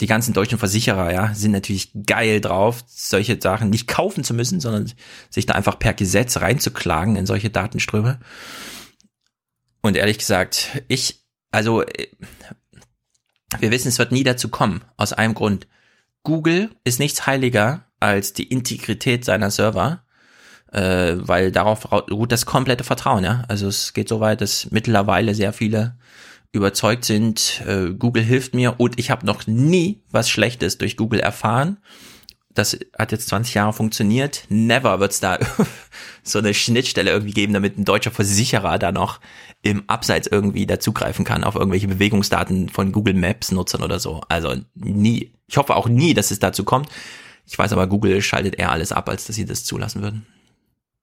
Die 0.00 0.06
ganzen 0.06 0.32
deutschen 0.32 0.58
Versicherer, 0.58 1.12
ja, 1.12 1.34
sind 1.34 1.50
natürlich 1.50 1.90
geil 2.06 2.40
drauf, 2.40 2.84
solche 2.86 3.36
Sachen 3.40 3.70
nicht 3.70 3.88
kaufen 3.88 4.22
zu 4.22 4.32
müssen, 4.32 4.60
sondern 4.60 4.92
sich 5.28 5.46
da 5.46 5.54
einfach 5.54 5.76
per 5.80 5.92
Gesetz 5.92 6.36
reinzuklagen 6.36 7.16
in 7.16 7.26
solche 7.26 7.50
Datenströme. 7.50 8.20
Und 9.82 9.96
ehrlich 9.96 10.18
gesagt, 10.18 10.82
ich, 10.88 11.20
also, 11.50 11.82
äh, 11.82 12.08
wir 13.60 13.70
wissen, 13.70 13.88
es 13.88 13.98
wird 13.98 14.12
nie 14.12 14.24
dazu 14.24 14.48
kommen, 14.48 14.82
aus 14.96 15.12
einem 15.12 15.34
Grund. 15.34 15.66
Google 16.22 16.70
ist 16.84 16.98
nichts 16.98 17.26
heiliger 17.26 17.84
als 18.00 18.32
die 18.32 18.44
Integrität 18.48 19.24
seiner 19.24 19.50
Server, 19.50 20.02
äh, 20.72 21.14
weil 21.16 21.50
darauf 21.52 21.90
rau- 21.90 22.06
ruht 22.10 22.32
das 22.32 22.44
komplette 22.46 22.84
Vertrauen, 22.84 23.24
ja. 23.24 23.44
Also 23.48 23.68
es 23.68 23.94
geht 23.94 24.08
so 24.08 24.20
weit, 24.20 24.40
dass 24.40 24.70
mittlerweile 24.70 25.34
sehr 25.34 25.52
viele 25.52 25.96
überzeugt 26.52 27.04
sind, 27.04 27.62
äh, 27.66 27.90
Google 27.92 28.22
hilft 28.22 28.54
mir 28.54 28.74
und 28.78 28.98
ich 28.98 29.10
habe 29.10 29.26
noch 29.26 29.46
nie 29.46 30.02
was 30.10 30.28
Schlechtes 30.30 30.78
durch 30.78 30.96
Google 30.96 31.20
erfahren. 31.20 31.78
Das 32.54 32.78
hat 32.98 33.12
jetzt 33.12 33.28
20 33.28 33.54
Jahre 33.54 33.72
funktioniert. 33.72 34.44
Never 34.48 34.98
wird 34.98 35.12
es 35.12 35.20
da 35.20 35.38
so 36.22 36.38
eine 36.38 36.54
Schnittstelle 36.54 37.10
irgendwie 37.10 37.34
geben, 37.34 37.52
damit 37.52 37.78
ein 37.78 37.84
deutscher 37.84 38.10
Versicherer 38.10 38.78
da 38.78 38.92
noch 38.92 39.20
im 39.62 39.84
Abseits 39.88 40.26
irgendwie 40.26 40.66
dazugreifen 40.66 41.24
kann 41.24 41.44
auf 41.44 41.56
irgendwelche 41.56 41.88
Bewegungsdaten 41.88 42.68
von 42.68 42.92
Google 42.92 43.14
Maps 43.14 43.50
Nutzern 43.50 43.82
oder 43.82 43.98
so. 43.98 44.20
Also 44.28 44.54
nie. 44.74 45.32
Ich 45.46 45.56
hoffe 45.56 45.74
auch 45.74 45.88
nie, 45.88 46.14
dass 46.14 46.30
es 46.30 46.38
dazu 46.38 46.64
kommt. 46.64 46.88
Ich 47.46 47.58
weiß 47.58 47.72
aber, 47.72 47.86
Google 47.86 48.20
schaltet 48.22 48.56
eher 48.56 48.70
alles 48.70 48.92
ab, 48.92 49.08
als 49.08 49.26
dass 49.26 49.36
sie 49.36 49.46
das 49.46 49.64
zulassen 49.64 50.02
würden. 50.02 50.26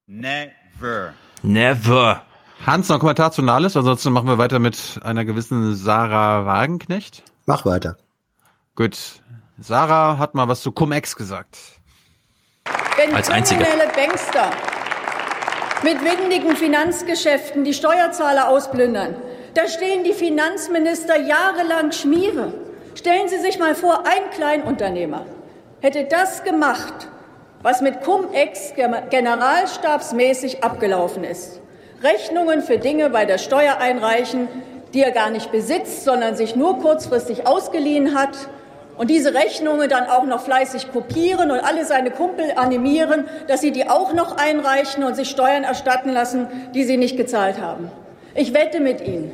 Never. 0.08 1.14
Never. 1.42 2.22
Hans, 2.66 2.88
noch 2.88 2.98
ein 2.98 3.00
Kommentar 3.00 3.32
zu 3.32 3.42
Nahles, 3.42 3.76
ansonsten 3.76 4.14
machen 4.14 4.28
wir 4.28 4.38
weiter 4.38 4.60
mit 4.60 5.00
einer 5.04 5.26
gewissen 5.26 5.76
Sarah 5.76 6.46
Wagenknecht. 6.46 7.24
Mach 7.46 7.66
weiter. 7.66 7.98
Gut. 8.76 8.98
Sarah 9.58 10.18
hat 10.18 10.36
mal 10.36 10.48
was 10.48 10.62
zu 10.62 10.72
Cum-Ex 10.72 11.16
gesagt. 11.16 11.58
Wenn 12.98 13.14
Als 13.14 13.30
Einzige. 13.30 13.64
kriminelle 13.64 13.92
Bankster 13.94 14.52
mit 15.86 16.04
windigen 16.04 16.56
Finanzgeschäften 16.56 17.64
die 17.64 17.76
Steuerzahler 17.76 18.50
ausplündern, 18.50 19.16
da 19.54 19.68
stehen 19.68 20.04
die 20.04 20.14
Finanzminister 20.14 21.16
jahrelang 21.16 21.92
Schmiere. 21.92 22.56
Stellen 22.96 23.28
Sie 23.28 23.38
sich 23.38 23.60
mal 23.60 23.76
vor, 23.76 24.00
ein 24.00 24.32
Kleinunternehmer 24.34 25.28
hätte 25.82 26.06
das 26.06 26.44
gemacht, 26.44 27.08
was 27.62 27.82
mit 27.82 28.02
Cum-Ex 28.02 28.74
generalstabsmäßig 29.12 30.64
abgelaufen 30.64 31.24
ist. 31.24 31.62
Rechnungen 32.02 32.64
für 32.64 32.80
Dinge 32.80 33.12
bei 33.12 33.26
der 33.26 33.38
Steuer 33.38 33.78
einreichen, 33.78 34.48
die 34.96 35.04
er 35.04 35.12
gar 35.12 35.30
nicht 35.30 35.52
besitzt, 35.52 36.04
sondern 36.04 36.36
sich 36.36 36.56
nur 36.56 36.80
kurzfristig 36.80 37.46
ausgeliehen 37.46 38.18
hat 38.18 38.36
und 38.98 39.10
diese 39.10 39.34
Rechnungen 39.34 39.90
dann 39.90 40.08
auch 40.08 40.26
noch 40.26 40.42
fleißig 40.42 40.92
kopieren 40.92 41.52
und 41.52 41.60
alle 41.60 41.86
seine 41.86 42.12
Kumpel 42.12 42.46
animieren, 42.56 43.26
dass 43.48 43.62
sie 43.62 43.72
die 43.72 43.90
auch 43.90 44.14
noch 44.14 44.38
einreichen 44.38 45.04
und 45.04 45.16
sich 45.16 45.30
Steuern 45.30 45.64
erstatten 45.64 46.12
lassen, 46.12 46.48
die 46.74 46.84
sie 46.84 46.98
nicht 46.98 47.18
gezahlt 47.18 47.60
haben. 47.60 47.92
Ich 48.36 48.54
wette 48.54 48.80
mit 48.80 49.02
Ihnen, 49.02 49.32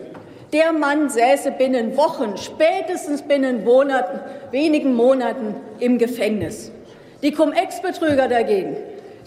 der 0.54 0.74
Mann 0.74 1.10
säße 1.10 1.52
binnen 1.52 1.96
Wochen, 1.98 2.38
spätestens 2.38 3.22
binnen 3.22 3.64
Monaten, 3.64 4.20
wenigen 4.52 4.96
Monaten 4.96 5.56
im 5.80 5.98
Gefängnis. 5.98 6.72
Die 7.22 7.32
Cum-Ex-Betrüger 7.32 8.28
dagegen, 8.28 8.76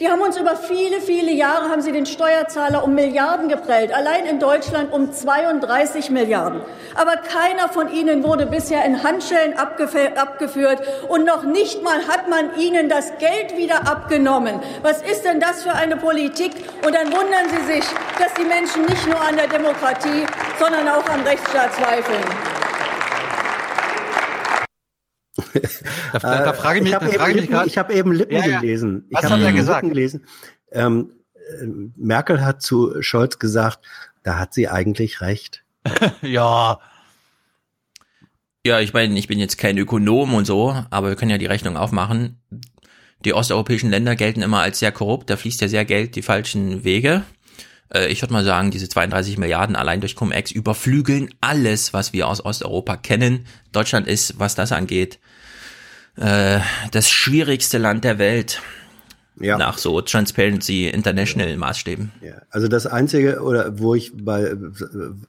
die 0.00 0.10
haben 0.10 0.20
uns 0.22 0.36
über 0.36 0.56
viele, 0.56 1.00
viele 1.00 1.30
Jahre, 1.30 1.70
haben 1.70 1.80
sie 1.82 1.92
den 1.92 2.06
Steuerzahler 2.06 2.82
um 2.82 2.94
Milliarden 2.94 3.48
geprellt. 3.48 3.94
Allein 3.94 4.26
in 4.26 4.40
Deutschland 4.40 4.92
um 4.92 5.12
32 5.12 6.10
Milliarden. 6.10 6.60
Aber 6.96 7.16
keiner 7.16 7.68
von 7.68 7.92
ihnen 7.92 8.24
wurde 8.24 8.46
bisher 8.46 8.84
in 8.84 9.02
Handschellen 9.02 9.54
abgef- 9.54 10.16
abgeführt 10.16 10.80
und 11.08 11.24
noch 11.24 11.44
nicht 11.44 11.82
mal 11.82 12.06
hat 12.08 12.28
man 12.28 12.56
ihnen 12.58 12.88
das 12.88 13.12
Geld 13.18 13.56
wieder 13.56 13.88
abgenommen. 13.88 14.60
Was 14.82 15.02
ist 15.02 15.24
denn 15.24 15.38
das 15.38 15.62
für 15.62 15.72
eine 15.72 15.96
Politik? 15.96 16.52
Und 16.84 16.94
dann 16.94 17.06
wundern 17.12 17.48
Sie 17.48 17.72
sich, 17.74 17.84
dass 18.18 18.34
die 18.34 18.44
Menschen 18.44 18.82
nicht 18.86 19.06
nur 19.06 19.20
an 19.20 19.36
der 19.36 19.46
Demokratie, 19.48 20.26
sondern 20.58 20.88
auch 20.88 21.08
am 21.08 21.22
Rechtsstaat 21.22 21.72
zweifeln. 21.74 22.24
Da, 26.12 26.19
da, 26.19 26.44
da 26.44 26.52
frage 26.52 26.78
ich 26.78 26.85
mich, 26.85 26.93
ich 26.93 26.97
habe 26.97 27.12
eben, 27.12 27.32
Lippen, 27.39 27.66
ich 27.66 27.78
hab 27.78 27.90
eben 27.90 28.12
Lippen 28.12 28.36
Ja, 28.36 28.47
ja. 28.47 28.61
gelesen. 28.61 29.06
Ich 29.11 29.16
Was 29.16 29.31
hat 29.31 29.40
er 29.40 29.52
gesagt? 29.52 29.82
Lippen 29.82 29.94
gelesen. 29.94 30.27
Ähm, 30.73 31.11
äh, 31.35 31.66
Merkel 31.97 32.44
hat 32.44 32.62
zu 32.62 32.94
Scholz 33.02 33.39
gesagt, 33.39 33.81
da 34.23 34.39
hat 34.39 34.55
sie 34.55 34.69
eigentlich 34.69 35.20
recht. 35.20 35.65
ja. 36.23 36.78
Ja, 38.66 38.81
ich 38.81 38.93
meine, 38.94 39.19
ich 39.19 39.27
bin 39.28 39.39
jetzt 39.39 39.59
kein 39.59 39.77
Ökonom 39.77 40.35
und 40.35 40.47
so, 40.47 40.74
aber 40.90 41.09
wir 41.09 41.16
können 41.16 41.31
ja 41.31 41.39
die 41.39 41.47
Rechnung 41.47 41.77
aufmachen. 41.77 42.40
Die 43.24 43.35
osteuropäischen 43.35 43.90
Länder 43.90 44.16
gelten 44.16 44.43
immer 44.43 44.61
als 44.61 44.78
sehr 44.78 44.93
korrupt, 44.93 45.28
da 45.31 45.36
fließt 45.36 45.61
ja 45.61 45.69
sehr 45.69 45.85
Geld 45.85 46.15
die 46.16 46.23
falschen 46.23 46.85
Wege. 46.85 47.24
Äh, 47.93 48.09
Ich 48.09 48.23
würde 48.23 48.32
mal 48.32 48.44
sagen, 48.44 48.70
diese 48.70 48.89
32 48.89 49.36
Milliarden 49.39 49.77
allein 49.77 50.01
durch 50.01 50.15
Cum-Ex 50.16 50.51
überflügeln 50.51 51.35
alles, 51.40 51.93
was 51.93 52.12
wir 52.15 52.27
aus 52.28 52.44
Osteuropa 52.44 52.97
kennen. 52.97 53.47
Deutschland 53.73 54.06
ist, 54.06 54.39
was 54.39 54.55
das 54.55 54.73
angeht, 54.73 55.19
äh, 56.16 56.61
das 56.93 57.11
schwierigste 57.11 57.78
Land 57.78 58.05
der 58.05 58.19
Welt. 58.19 58.61
Ja. 59.41 59.59
Nach 59.59 59.78
so 59.78 60.01
Transparency 60.01 60.86
International 60.86 61.57
Maßstäben. 61.57 62.12
Ja. 62.23 62.35
Also 62.51 62.69
das 62.69 62.86
Einzige, 62.86 63.43
oder 63.43 63.81
wo 63.81 63.97
ich 63.97 64.12
bei, 64.15 64.55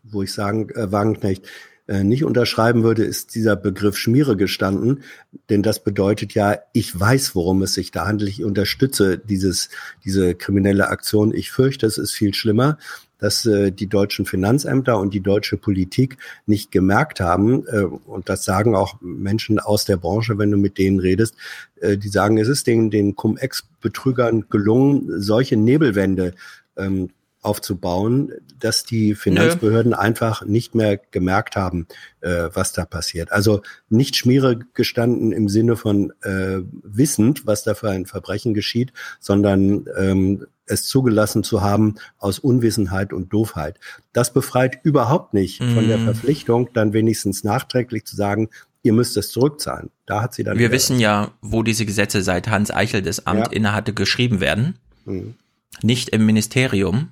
wo 0.03 0.21
ich 0.21 0.31
sagen, 0.31 0.69
äh, 0.69 0.91
Wagenknecht, 0.91 1.47
äh, 1.87 2.03
nicht 2.03 2.23
unterschreiben 2.23 2.83
würde, 2.83 3.03
ist 3.03 3.35
dieser 3.35 3.55
Begriff 3.55 3.95
Schmiere 3.97 4.35
gestanden, 4.35 5.03
denn 5.49 5.61
das 5.61 5.83
bedeutet 5.83 6.33
ja, 6.33 6.57
ich 6.73 6.99
weiß, 6.99 7.35
worum 7.35 7.61
es 7.61 7.75
sich 7.75 7.91
da 7.91 8.07
handelt, 8.07 8.29
ich 8.29 8.43
unterstütze 8.43 9.19
dieses, 9.19 9.69
diese 10.03 10.33
kriminelle 10.33 10.89
Aktion. 10.89 11.31
Ich 11.31 11.51
fürchte, 11.51 11.85
es 11.85 11.99
ist 11.99 12.11
viel 12.11 12.33
schlimmer, 12.33 12.79
dass 13.19 13.45
äh, 13.45 13.71
die 13.71 13.87
deutschen 13.87 14.25
Finanzämter 14.25 14.99
und 14.99 15.13
die 15.13 15.21
deutsche 15.21 15.57
Politik 15.57 16.17
nicht 16.45 16.71
gemerkt 16.71 17.19
haben, 17.19 17.65
äh, 17.67 17.83
und 17.83 18.29
das 18.29 18.45
sagen 18.45 18.75
auch 18.75 18.99
Menschen 19.01 19.59
aus 19.59 19.85
der 19.85 19.97
Branche, 19.97 20.37
wenn 20.37 20.51
du 20.51 20.57
mit 20.57 20.77
denen 20.77 20.99
redest, 20.99 21.35
äh, 21.81 21.97
die 21.97 22.09
sagen, 22.09 22.37
es 22.37 22.47
ist 22.47 22.67
den, 22.67 22.89
den 22.91 23.15
Cum-Ex-Betrügern 23.15 24.45
gelungen, 24.49 25.21
solche 25.21 25.57
Nebelwände 25.57 26.33
ähm, 26.77 27.09
aufzubauen, 27.45 28.31
dass 28.59 28.83
die 28.83 29.13
Finanzbehörden 29.13 29.91
Nö. 29.91 29.97
einfach 29.97 30.43
nicht 30.45 30.73
mehr 30.73 30.97
gemerkt 30.97 31.55
haben, 31.55 31.87
äh, 32.21 32.49
was 32.51 32.73
da 32.73 32.85
passiert. 32.85 33.31
Also 33.31 33.61
nicht 33.87 34.15
Schmiere 34.15 34.59
gestanden 34.73 35.31
im 35.31 35.47
Sinne 35.47 35.75
von 35.75 36.11
äh, 36.23 36.61
wissend, 36.81 37.45
was 37.45 37.63
da 37.63 37.75
für 37.75 37.91
ein 37.91 38.07
Verbrechen 38.07 38.55
geschieht, 38.55 38.93
sondern 39.19 39.85
ähm, 39.95 40.47
es 40.65 40.87
zugelassen 40.87 41.43
zu 41.43 41.61
haben 41.61 41.95
aus 42.17 42.39
Unwissenheit 42.39 43.13
und 43.13 43.31
Doofheit. 43.31 43.79
Das 44.13 44.33
befreit 44.33 44.79
überhaupt 44.83 45.33
nicht 45.33 45.61
mm. 45.61 45.73
von 45.73 45.87
der 45.87 45.97
mhm. 45.97 46.05
Verpflichtung, 46.05 46.69
dann 46.73 46.93
wenigstens 46.93 47.43
nachträglich 47.43 48.05
zu 48.05 48.15
sagen, 48.15 48.49
ihr 48.83 48.93
müsst 48.93 49.17
es 49.17 49.29
zurückzahlen. 49.29 49.89
Da 50.05 50.21
hat 50.21 50.33
sie 50.33 50.43
dann. 50.43 50.57
Wir 50.57 50.71
wissen 50.71 50.99
ja, 50.99 51.31
wo 51.41 51.63
diese 51.63 51.85
Gesetze 51.85 52.21
seit 52.21 52.47
Hans 52.47 52.71
Eichel 52.71 53.01
das 53.01 53.25
Amt 53.25 53.47
ja. 53.47 53.51
innehatte 53.51 53.93
geschrieben 53.93 54.39
werden. 54.39 54.77
Mhm. 55.05 55.35
Nicht 55.81 56.09
im 56.09 56.25
Ministerium, 56.25 57.09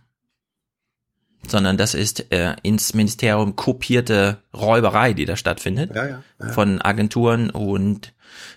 sondern 1.47 1.77
das 1.77 1.93
ist 1.93 2.31
äh, 2.31 2.55
ins 2.63 2.93
Ministerium 2.93 3.55
kopierte 3.55 4.37
Räuberei, 4.53 5.13
die 5.13 5.25
da 5.25 5.35
stattfindet. 5.35 5.93
Ja, 5.93 6.07
ja, 6.07 6.23
ja. 6.39 6.49
Von 6.49 6.81
Agenturen 6.81 7.49
und 7.49 8.13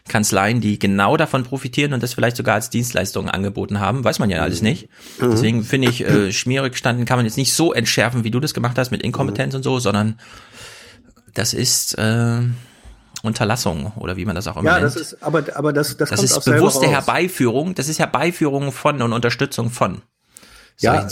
Kanzleien, 0.08 0.60
die 0.60 0.78
genau 0.78 1.16
davon 1.16 1.44
profitieren 1.44 1.92
und 1.92 2.02
das 2.02 2.14
vielleicht 2.14 2.36
sogar 2.36 2.54
als 2.54 2.70
Dienstleistungen 2.70 3.28
angeboten 3.28 3.80
haben. 3.80 4.04
Weiß 4.04 4.18
man 4.18 4.30
ja 4.30 4.42
alles 4.42 4.62
nicht. 4.62 4.88
Mhm. 5.20 5.30
Deswegen 5.30 5.64
finde 5.64 5.88
ich, 5.88 6.04
äh, 6.04 6.32
schmierig 6.32 6.72
gestanden 6.72 7.04
kann 7.04 7.18
man 7.18 7.26
jetzt 7.26 7.36
nicht 7.36 7.52
so 7.52 7.72
entschärfen, 7.72 8.24
wie 8.24 8.30
du 8.30 8.40
das 8.40 8.54
gemacht 8.54 8.78
hast 8.78 8.90
mit 8.90 9.02
Inkompetenz 9.02 9.52
mhm. 9.52 9.58
und 9.58 9.62
so, 9.62 9.78
sondern 9.78 10.18
das 11.34 11.54
ist 11.54 11.98
äh, 11.98 12.40
Unterlassung 13.22 13.92
oder 13.96 14.16
wie 14.16 14.24
man 14.24 14.34
das 14.34 14.46
auch 14.46 14.56
immer 14.56 14.70
ja, 14.70 14.80
nennt. 14.80 14.94
Ja, 14.94 15.00
das 15.00 15.12
ist, 15.12 15.22
aber, 15.22 15.44
aber 15.54 15.72
das, 15.72 15.96
das, 15.96 16.10
das 16.10 16.20
kommt 16.20 16.30
ist 16.30 16.44
bewusste 16.44 16.86
Herbeiführung, 16.86 17.74
das 17.74 17.88
ist 17.88 17.98
Herbeiführung 17.98 18.72
von 18.72 19.02
und 19.02 19.12
Unterstützung 19.12 19.70
von 19.70 20.02
ja, 20.78 21.08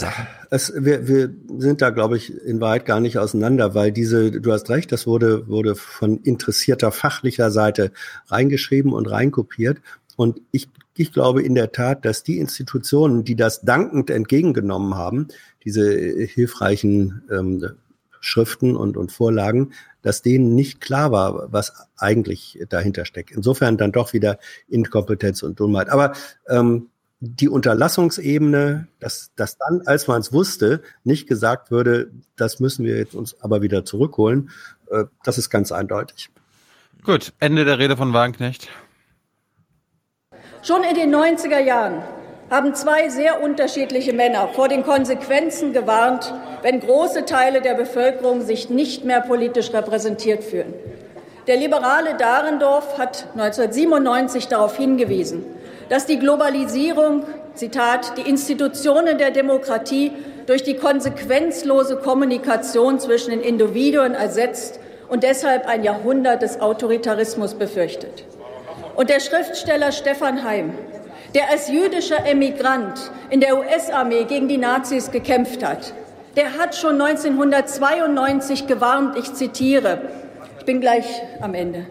es, 0.51 0.73
wir, 0.77 1.09
wir 1.09 1.31
sind 1.59 1.81
da, 1.81 1.91
glaube 1.91 2.17
ich, 2.17 2.33
in 2.45 2.61
Wahrheit 2.61 2.85
gar 2.85 3.01
nicht 3.01 3.19
auseinander, 3.19 3.75
weil 3.75 3.93
diese, 3.93 4.31
du 4.31 4.53
hast 4.53 4.69
recht, 4.71 4.93
das 4.93 5.07
wurde, 5.07 5.49
wurde 5.49 5.75
von 5.75 6.19
interessierter 6.19 6.93
fachlicher 6.93 7.51
Seite 7.51 7.93
reingeschrieben 8.29 8.93
und 8.93 9.11
reinkopiert. 9.11 9.79
Und 10.17 10.41
ich, 10.51 10.69
ich 10.97 11.13
glaube 11.13 11.43
in 11.43 11.55
der 11.55 11.73
Tat, 11.73 12.05
dass 12.05 12.23
die 12.23 12.39
Institutionen, 12.39 13.25
die 13.25 13.37
das 13.37 13.63
dankend 13.63 14.11
entgegengenommen 14.11 14.95
haben, 14.95 15.29
diese 15.65 15.91
hilfreichen 15.93 17.23
ähm, 17.31 17.67
Schriften 18.21 18.77
und, 18.77 18.97
und 18.97 19.13
Vorlagen, 19.13 19.73
dass 20.03 20.23
denen 20.23 20.55
nicht 20.55 20.81
klar 20.81 21.13
war, 21.13 21.53
was 21.53 21.73
eigentlich 21.97 22.59
dahinter 22.69 23.05
steckt. 23.05 23.31
Insofern 23.31 23.77
dann 23.77 23.93
doch 23.93 24.13
wieder 24.13 24.39
Inkompetenz 24.69 25.43
und 25.43 25.61
Dummheit. 25.61 25.89
Aber 25.89 26.13
ähm, 26.49 26.89
die 27.27 27.49
Unterlassungsebene, 27.49 28.89
dass, 29.01 29.33
dass 29.35 29.57
dann, 29.57 29.83
als 29.87 30.07
man 30.07 30.21
es 30.21 30.33
wusste, 30.33 30.83
nicht 31.05 31.27
gesagt 31.27 31.71
würde, 31.71 32.11
das 32.37 32.61
müssen 32.61 32.85
wir 32.85 32.97
jetzt 32.97 33.15
uns 33.15 33.41
aber 33.41 33.63
wieder 33.63 33.85
zurückholen, 33.85 34.51
äh, 34.91 35.05
das 35.25 35.39
ist 35.39 35.51
ganz 35.51 35.73
eindeutig. 35.73 36.31
Gut, 37.03 37.33
Ende 37.41 37.65
der 37.65 37.79
Rede 37.79 37.97
von 37.97 38.13
Wagenknecht. 38.13 38.69
Schon 40.63 40.83
in 40.83 40.95
den 40.95 41.15
90er 41.15 41.59
Jahren 41.59 42.03
haben 42.51 42.75
zwei 42.75 43.09
sehr 43.09 43.43
unterschiedliche 43.43 44.13
Männer 44.13 44.49
vor 44.49 44.69
den 44.69 44.83
Konsequenzen 44.83 45.73
gewarnt, 45.73 46.33
wenn 46.63 46.81
große 46.81 47.25
Teile 47.25 47.63
der 47.63 47.75
Bevölkerung 47.75 48.43
sich 48.43 48.71
nicht 48.71 49.05
mehr 49.05 49.21
politisch 49.21 49.73
repräsentiert 49.73 50.45
fühlen. 50.45 50.75
Der 51.47 51.57
liberale 51.57 52.17
Dahrendorf 52.17 52.97
hat 52.99 53.27
1997 53.33 54.49
darauf 54.49 54.77
hingewiesen, 54.77 55.45
dass 55.89 56.07
die 56.07 56.19
Globalisierung, 56.19 57.25
Zitat, 57.55 58.17
die 58.17 58.29
Institutionen 58.29 59.19
der 59.19 59.31
Demokratie 59.31 60.13
durch 60.47 60.63
die 60.63 60.75
konsequenzlose 60.75 61.97
Kommunikation 61.97 62.99
zwischen 62.99 63.31
den 63.31 63.41
Individuen 63.41 64.15
ersetzt 64.15 64.81
und 65.09 65.23
deshalb 65.23 65.67
ein 65.67 65.85
Jahrhundert 65.85 66.43
des 66.43 66.61
Autoritarismus 66.61 67.55
befürchtet. 67.55 68.25
Und 68.97 69.11
der 69.11 69.21
Schriftsteller 69.21 69.93
Stefan 69.93 70.45
Heim, 70.45 70.75
der 71.35 71.51
als 71.51 71.69
jüdischer 71.69 72.25
Emigrant 72.27 73.11
in 73.31 73.41
der 73.41 73.59
US-Armee 73.59 74.25
gegen 74.25 74.49
die 74.49 74.59
Nazis 74.59 75.11
gekämpft 75.11 75.65
hat, 75.65 75.93
der 76.37 76.59
hat 76.59 76.75
schon 76.75 77.01
1992 77.01 78.67
gewarnt, 78.67 79.17
ich 79.17 79.33
zitiere, 79.35 80.01
ich 80.59 80.65
bin 80.65 80.81
gleich 80.81 81.23
am 81.41 81.55
Ende, 81.55 81.87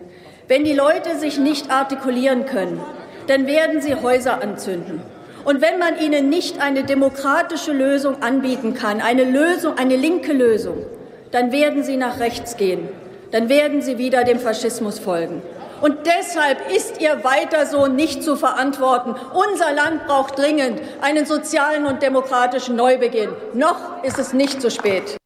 wenn 0.48 0.64
die 0.64 0.74
Leute 0.74 1.18
sich 1.18 1.38
nicht 1.38 1.72
artikulieren 1.72 2.46
können, 2.46 2.82
dann 3.28 3.48
werden 3.48 3.82
sie 3.82 3.96
Häuser 3.96 4.42
anzünden. 4.42 5.02
Und 5.46 5.62
wenn 5.62 5.78
man 5.78 6.00
ihnen 6.00 6.30
nicht 6.30 6.62
eine 6.62 6.84
demokratische 6.84 7.74
Lösung 7.74 8.22
anbieten 8.22 8.74
kann, 8.74 9.02
eine 9.02 9.24
Lösung, 9.24 9.78
eine 9.78 9.96
linke 9.96 10.32
Lösung, 10.32 10.86
dann 11.32 11.52
werden 11.52 11.84
sie 11.84 11.98
nach 11.98 12.20
rechts 12.20 12.56
gehen. 12.58 12.88
Dann 13.32 13.50
werden 13.50 13.82
sie 13.82 13.98
wieder 13.98 14.24
dem 14.24 14.40
Faschismus 14.40 15.00
folgen. 15.00 15.42
Und 15.82 15.98
deshalb 16.06 16.72
ist 16.72 17.02
ihr 17.02 17.26
weiter 17.26 17.66
so 17.66 17.88
nicht 17.88 18.24
zu 18.24 18.38
verantworten. 18.38 19.16
Unser 19.34 19.74
Land 19.74 20.08
braucht 20.08 20.38
dringend 20.38 20.80
einen 21.02 21.26
sozialen 21.26 21.86
und 21.88 22.02
demokratischen 22.02 22.78
Neubeginn. 22.78 23.34
Noch 23.54 24.02
ist 24.04 24.18
es 24.18 24.32
nicht 24.32 24.62
zu 24.62 24.72
spät. 24.72 25.18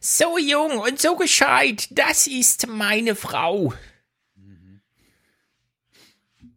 So 0.00 0.36
jung 0.36 0.78
und 0.78 1.00
so 1.00 1.14
gescheit, 1.14 1.86
das 1.92 2.26
ist 2.26 2.66
meine 2.66 3.14
Frau. 3.14 3.72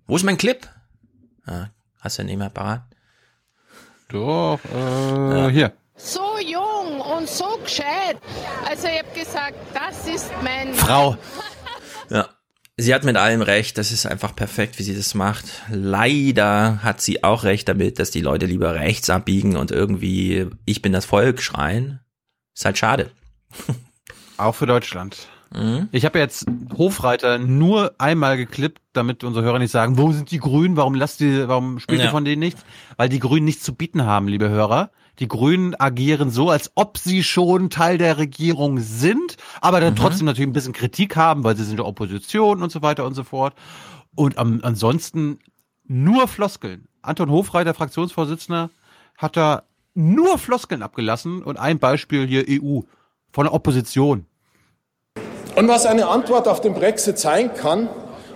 Wo 0.08 0.16
ist 0.16 0.24
mein 0.24 0.38
Clip? 0.38 0.68
Ah, 1.46 1.68
hast 2.00 2.18
du 2.18 2.22
ja 2.22 2.28
nicht 2.28 2.38
mehr 2.38 2.50
parat? 2.50 2.84
Doch, 4.10 4.60
äh, 4.74 5.40
ja. 5.40 5.50
hier. 5.50 5.74
So 5.96 6.38
jung 6.40 7.02
und 7.02 7.28
so 7.28 7.58
gescheit. 7.64 8.18
Also 8.70 8.88
ich 8.88 9.00
habe 9.00 9.20
gesagt, 9.20 9.56
das 9.74 10.08
ist 10.08 10.32
mein 10.44 10.74
Frau. 10.74 11.18
Ja. 12.10 12.30
Sie 12.78 12.94
hat 12.94 13.06
mit 13.06 13.16
allem 13.16 13.42
recht, 13.42 13.78
das 13.78 13.94
ist 13.94 14.06
einfach 14.06 14.36
perfekt, 14.36 14.78
wie 14.78 14.84
sie 14.84 14.96
das 14.96 15.16
macht. 15.16 15.46
Leider 15.70 16.84
hat 16.84 17.00
sie 17.00 17.24
auch 17.24 17.44
recht 17.44 17.70
damit, 17.70 18.00
dass 18.00 18.12
die 18.12 18.20
Leute 18.20 18.46
lieber 18.46 18.76
rechts 18.76 19.10
abbiegen 19.10 19.56
und 19.56 19.72
irgendwie 19.72 20.50
ich 20.66 20.82
bin 20.82 20.92
das 20.92 21.06
Volk 21.06 21.42
schreien. 21.42 22.02
Ist 22.54 22.66
halt 22.66 22.78
schade. 22.78 23.12
Auch 24.38 24.54
für 24.54 24.68
Deutschland. 24.68 25.30
Mhm. 25.56 25.90
Ich 25.92 26.06
habe 26.06 26.20
jetzt 26.20 26.46
Hofreiter 26.78 27.38
nur 27.38 27.94
einmal 27.98 28.38
geklippt, 28.38 28.82
damit 28.94 29.24
unsere 29.24 29.46
Hörer 29.46 29.60
nicht 29.60 29.72
sagen, 29.72 29.98
wo 29.98 30.12
sind 30.12 30.32
die 30.32 30.40
Grünen, 30.40 30.76
warum 30.76 30.96
lasst 30.96 31.22
ihr, 31.22 31.48
warum 31.48 31.80
spielt 31.80 32.00
ja. 32.00 32.06
ihr 32.06 32.12
von 32.12 32.26
denen 32.26 32.40
nichts? 32.40 32.66
Weil 32.98 33.10
die 33.10 33.20
Grünen 33.20 33.46
nichts 33.46 33.64
zu 33.64 33.74
bieten 33.74 34.06
haben, 34.06 34.28
liebe 34.28 34.50
Hörer. 34.50 34.92
Die 35.20 35.30
Grünen 35.30 35.76
agieren 35.80 36.30
so, 36.30 36.50
als 36.50 36.72
ob 36.76 36.98
sie 36.98 37.24
schon 37.24 37.70
Teil 37.70 37.98
der 37.98 38.18
Regierung 38.18 38.80
sind, 38.80 39.38
aber 39.62 39.80
dann 39.80 39.94
mhm. 39.94 39.98
trotzdem 39.98 40.26
natürlich 40.26 40.50
ein 40.50 40.54
bisschen 40.54 40.74
Kritik 40.74 41.16
haben, 41.16 41.46
weil 41.46 41.56
sie 41.56 41.64
sind 41.64 41.78
der 41.78 41.86
Opposition 41.86 42.62
und 42.62 42.72
so 42.72 42.82
weiter 42.82 43.06
und 43.06 43.14
so 43.14 43.24
fort. 43.24 43.54
Und 44.14 44.38
am, 44.38 44.60
ansonsten 44.62 45.40
nur 45.86 46.28
Floskeln. 46.28 46.88
Anton 47.02 47.30
Hofreiter, 47.30 47.74
Fraktionsvorsitzender, 47.74 48.72
hat 49.18 49.38
da 49.38 49.64
nur 49.94 50.38
Floskeln 50.38 50.84
abgelassen 50.84 51.44
und 51.44 51.58
ein 51.58 51.80
Beispiel 51.80 52.28
hier 52.28 52.46
EU 52.50 52.82
von 53.32 53.46
der 53.46 53.54
Opposition. 53.54 54.26
Und 55.56 55.70
was 55.70 55.86
eine 55.86 56.08
Antwort 56.08 56.50
auf 56.50 56.60
den 56.60 56.74
Brexit 56.74 57.18
sein 57.18 57.54
kann, 57.54 57.88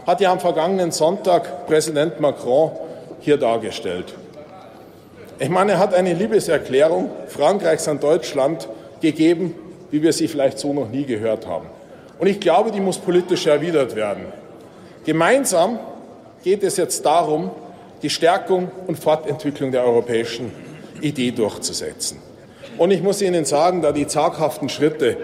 hat 0.07 0.21
ja 0.21 0.31
am 0.31 0.39
vergangenen 0.39 0.91
Sonntag 0.91 1.67
Präsident 1.67 2.21
Macron 2.21 2.71
hier 3.19 3.37
dargestellt. 3.37 4.15
Ich 5.37 5.49
meine, 5.49 5.73
er 5.73 5.79
hat 5.79 5.93
eine 5.93 6.13
Liebeserklärung 6.13 7.09
Frankreichs 7.27 7.87
an 7.89 7.99
Deutschland 7.99 8.69
gegeben, 9.01 9.53
wie 9.91 10.01
wir 10.01 10.13
sie 10.13 10.29
vielleicht 10.29 10.59
so 10.59 10.73
noch 10.73 10.89
nie 10.89 11.03
gehört 11.03 11.45
haben. 11.45 11.67
Und 12.19 12.27
ich 12.27 12.39
glaube, 12.39 12.71
die 12.71 12.79
muss 12.79 12.97
politisch 12.97 13.47
erwidert 13.47 13.95
werden. 13.95 14.25
Gemeinsam 15.05 15.79
geht 16.43 16.63
es 16.63 16.77
jetzt 16.77 17.05
darum, 17.05 17.51
die 18.01 18.09
Stärkung 18.09 18.71
und 18.87 18.97
Fortentwicklung 18.97 19.71
der 19.71 19.83
europäischen 19.83 20.51
Idee 21.01 21.31
durchzusetzen. 21.31 22.17
Und 22.77 22.91
ich 22.91 23.03
muss 23.03 23.21
Ihnen 23.21 23.43
sagen, 23.43 23.81
da 23.81 23.91
die 23.91 24.07
zaghaften 24.07 24.69
Schritte 24.69 25.17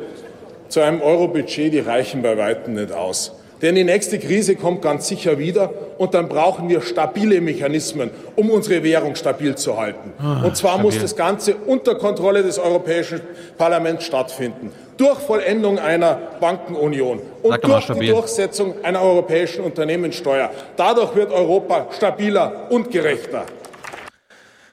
zu 0.69 0.81
einem 0.81 1.01
Euro-Budget, 1.01 1.73
die 1.73 1.79
reichen 1.79 2.21
bei 2.21 2.37
weitem 2.37 2.75
nicht 2.75 2.91
aus. 2.91 3.33
Denn 3.61 3.75
die 3.75 3.83
nächste 3.83 4.19
Krise 4.19 4.55
kommt 4.55 4.81
ganz 4.81 5.07
sicher 5.07 5.39
wieder 5.39 5.71
und 5.97 6.13
dann 6.13 6.27
brauchen 6.27 6.67
wir 6.67 6.81
stabile 6.81 7.39
Mechanismen, 7.39 8.09
um 8.35 8.49
unsere 8.49 8.83
Währung 8.83 9.15
stabil 9.15 9.55
zu 9.55 9.77
halten. 9.77 10.11
Ah, 10.19 10.43
und 10.43 10.57
zwar 10.57 10.73
stabil. 10.73 10.91
muss 10.91 11.01
das 11.01 11.15
Ganze 11.15 11.55
unter 11.55 11.95
Kontrolle 11.95 12.43
des 12.43 12.59
Europäischen 12.59 13.21
Parlaments 13.57 14.05
stattfinden. 14.05 14.71
Durch 14.97 15.19
Vollendung 15.19 15.79
einer 15.79 16.15
Bankenunion 16.39 17.21
und 17.41 17.63
durch 17.63 17.87
die. 17.87 18.07
Durchsetzung 18.07 18.75
einer 18.83 19.01
europäischen 19.01 19.63
Unternehmenssteuer. 19.63 20.51
Dadurch 20.75 21.15
wird 21.15 21.31
Europa 21.31 21.87
stabiler 21.95 22.67
und 22.69 22.91
gerechter. 22.91 23.45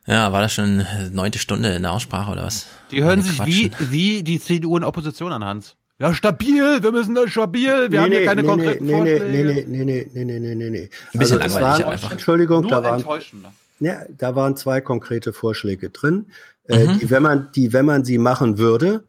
Ja, 0.06 0.32
war 0.32 0.42
das 0.42 0.52
schon 0.52 0.84
neunte 1.12 1.38
Stunde 1.38 1.74
in 1.74 1.82
der 1.82 1.92
Aussprache 1.92 2.32
oder 2.32 2.42
was? 2.42 2.66
Die 2.90 3.02
hören 3.02 3.22
sich 3.22 3.44
wie, 3.46 3.70
wie 3.78 4.22
die 4.24 4.40
CDU 4.40 4.76
in 4.76 4.84
Opposition 4.84 5.32
an, 5.32 5.44
Hans. 5.44 5.76
Ja, 6.02 6.12
stabil, 6.12 6.82
wir 6.82 6.90
müssen 6.90 7.14
da 7.14 7.28
stabil, 7.28 7.92
wir 7.92 8.02
haben 8.02 8.10
hier 8.10 8.24
keine 8.24 8.42
konkreten 8.42 8.86
nee, 8.86 9.00
nee, 9.00 9.16
Vorschläge. 9.18 9.64
nee, 9.68 9.84
nee, 9.84 9.84
nee, 9.84 10.08
nee, 10.12 10.24
nee, 10.24 10.38
nee, 10.40 10.54
nee, 10.56 10.70
nee. 10.70 10.90
Ein 11.14 11.18
bisschen 11.20 11.40
es 11.40 11.52
langweilig 11.54 11.84
waren, 11.84 11.92
einfach. 11.92 12.10
Entschuldigung, 12.10 12.62
Nur 12.62 12.70
da 12.72 12.82
waren, 12.82 12.96
enttäuschender. 12.96 13.52
ja, 13.78 14.02
da 14.18 14.34
waren 14.34 14.56
zwei 14.56 14.80
konkrete 14.80 15.32
Vorschläge 15.32 15.90
drin, 15.90 16.26
äh, 16.66 16.86
Mhm. 16.88 16.98
die, 16.98 17.10
wenn 17.10 17.22
man, 17.22 17.48
die, 17.54 17.72
wenn 17.72 17.86
man 17.86 18.04
sie 18.04 18.18
machen 18.18 18.58
würde, 18.58 19.04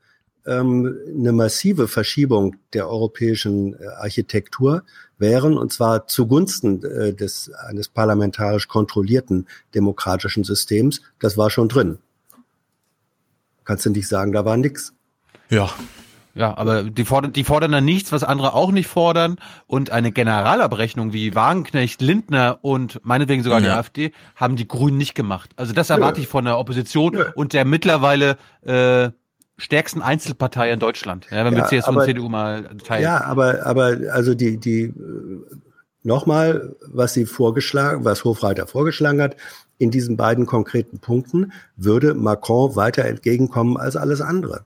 ähm, 0.45 0.95
eine 1.18 1.32
massive 1.32 1.88
Verschiebung 1.88 2.57
der 2.74 2.88
europäischen 2.88 3.74
äh, 3.74 3.88
Architektur 3.99 4.84
wären, 5.18 5.57
und 5.57 5.74
zwar 5.74 6.06
zugunsten 6.06 6.84
äh, 6.84 7.11
des 7.11 7.52
eines 7.68 7.88
parlamentarisch 7.90 8.68
kontrollierten 8.68 9.48
demokratischen 9.74 10.44
Systems. 10.44 11.02
Das 11.20 11.38
war 11.40 11.49
schon 11.49 11.70
drin. 11.70 11.98
Kannst 13.64 13.84
du 13.88 13.90
nicht 13.90 14.07
sagen, 14.07 14.32
da 14.32 14.45
war 14.45 14.57
nix. 14.57 14.94
Ja. 15.49 15.72
Ja, 16.35 16.57
aber 16.57 16.84
die 16.84 17.05
fordern, 17.05 17.31
die 17.31 17.43
fordern 17.43 17.72
dann 17.72 17.85
nichts, 17.85 18.11
was 18.11 18.23
andere 18.23 18.53
auch 18.55 18.72
nicht 18.72 18.88
fordern. 18.88 19.35
Und 19.68 19.91
eine 19.91 20.11
Generalabrechnung 20.11 21.14
wie 21.14 21.35
Wagenknecht, 21.35 22.01
Lindner 22.01 22.57
und 22.64 22.99
meinetwegen 23.03 23.43
sogar 23.43 23.61
die 23.61 23.68
Ja. 23.68 23.77
AfD 23.77 24.11
haben 24.35 24.55
die 24.55 24.68
Grünen 24.68 24.97
nicht 24.97 25.14
gemacht. 25.14 25.51
Also 25.57 25.73
das 25.73 25.89
erwarte 25.91 26.22
ich 26.22 26.27
von 26.27 26.45
der 26.45 26.57
Opposition 26.57 27.18
und 27.35 27.53
der 27.53 27.65
mittlerweile 27.65 28.38
äh, 28.64 29.11
stärksten 29.57 30.01
Einzelpartei 30.01 30.72
in 30.72 30.80
Deutschland. 30.80 31.27
Ja, 31.30 31.45
wenn 31.45 31.53
wir 31.53 31.60
Ja, 31.61 31.68
CSU 31.68 31.91
aber- 31.91 31.99
und 32.01 32.05
CDU 32.07 32.30
mal 32.30 32.64
teilen. 32.84 33.03
Ja, 33.03 33.23
aber, 33.23 33.65
aber 33.68 33.97
also 34.11 34.34
die, 34.34 34.57
die 34.57 34.85
äh, 34.85 34.93
nochmal, 36.01 36.76
was 36.88 37.14
sie 37.14 37.27
vorgeschlagen, 37.27 38.05
was 38.05 38.23
Hofreiter 38.23 38.65
vorgeschlagen 38.65 39.22
hat, 39.22 39.35
in 39.77 39.91
diesen 39.91 40.18
beiden 40.18 40.47
konkreten 40.47 40.97
Punkten 40.99 41.51
würde 41.76 42.15
Macron 42.15 42.76
weiter 42.76 43.05
entgegenkommen 43.05 43.77
als 43.77 43.95
alles 43.95 44.22
andere. 44.22 44.65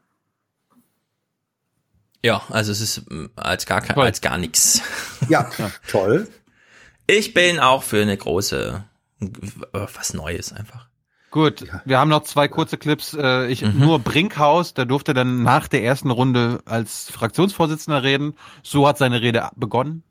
Ja, 2.23 2.41
also 2.49 2.71
es 2.71 2.81
ist 2.81 3.09
mm, 3.09 3.27
als 3.35 3.65
gar 3.65 3.81
kein, 3.81 3.95
Toll. 3.95 4.05
als 4.05 4.21
gar 4.21 4.37
nichts. 4.37 4.81
Ja, 5.29 5.49
toll. 5.89 6.27
Ich 7.05 7.33
bin 7.33 7.59
auch 7.59 7.83
für 7.83 8.01
eine 8.01 8.15
große, 8.15 8.83
äh, 9.21 9.27
was 9.71 10.13
Neues 10.13 10.53
einfach. 10.53 10.87
Gut, 11.31 11.65
wir 11.85 11.99
haben 11.99 12.09
noch 12.09 12.23
zwei 12.23 12.47
kurze 12.47 12.77
Clips. 12.77 13.13
Äh, 13.13 13.47
ich 13.47 13.61
Mhm. 13.61 13.79
nur 13.79 13.99
Brinkhaus, 13.99 14.73
der 14.73 14.85
durfte 14.85 15.13
dann 15.13 15.43
nach 15.43 15.67
der 15.67 15.83
ersten 15.83 16.09
Runde 16.11 16.59
als 16.65 17.09
Fraktionsvorsitzender 17.11 18.03
reden. 18.03 18.35
So 18.63 18.87
hat 18.87 18.97
seine 18.97 19.21
Rede 19.21 19.49
begonnen. 19.55 20.03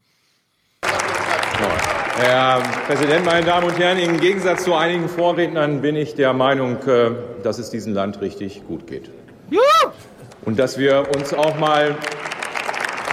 Herr 2.19 2.61
Präsident, 2.87 3.25
meine 3.27 3.45
Damen 3.45 3.67
und 3.69 3.79
Herren, 3.79 3.99
im 3.99 4.19
Gegensatz 4.21 4.65
zu 4.65 4.75
einigen 4.75 5.09
Vorrednern 5.09 5.83
bin 5.83 5.97
ich 5.97 6.15
der 6.15 6.33
Meinung, 6.33 6.77
äh, 6.87 7.11
dass 7.43 7.59
es 7.59 7.71
diesem 7.71 7.93
Land 7.95 8.21
richtig 8.21 8.67
gut 8.67 8.87
geht. 8.87 9.11
Und 10.47 10.59
dass 10.59 10.79
wir 10.79 11.09
uns 11.15 11.35
auch 11.35 11.59
mal 11.59 11.97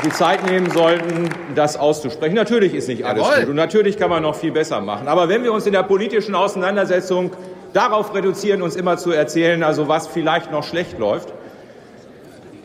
die 0.05 0.10
Zeit 0.11 0.45
nehmen 0.45 0.69
sollten, 0.69 1.30
das 1.55 1.77
auszusprechen. 1.77 2.35
Natürlich 2.35 2.73
ist 2.73 2.88
nicht 2.88 3.05
alles 3.05 3.23
Jawohl. 3.23 3.39
gut 3.41 3.49
und 3.49 3.55
natürlich 3.55 3.97
kann 3.97 4.10
man 4.10 4.22
noch 4.22 4.35
viel 4.35 4.51
besser 4.51 4.81
machen. 4.81 5.07
Aber 5.07 5.30
wenn 5.30 5.43
wir 5.43 5.51
uns 5.51 5.65
in 5.65 5.73
der 5.73 5.84
politischen 5.84 6.35
Auseinandersetzung 6.35 7.31
darauf 7.73 8.14
reduzieren, 8.14 8.61
uns 8.61 8.76
immer 8.76 8.97
zu 8.97 9.11
erzählen, 9.11 9.64
also 9.64 9.88
was 9.88 10.07
vielleicht 10.07 10.51
noch 10.51 10.64
schlecht 10.64 10.99
läuft, 10.99 11.34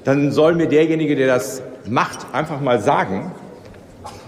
dann 0.05 0.33
soll 0.33 0.55
mir 0.55 0.69
derjenige, 0.69 1.17
der 1.17 1.29
das 1.29 1.63
macht, 1.87 2.27
einfach 2.33 2.61
mal 2.61 2.81
sagen, 2.81 3.33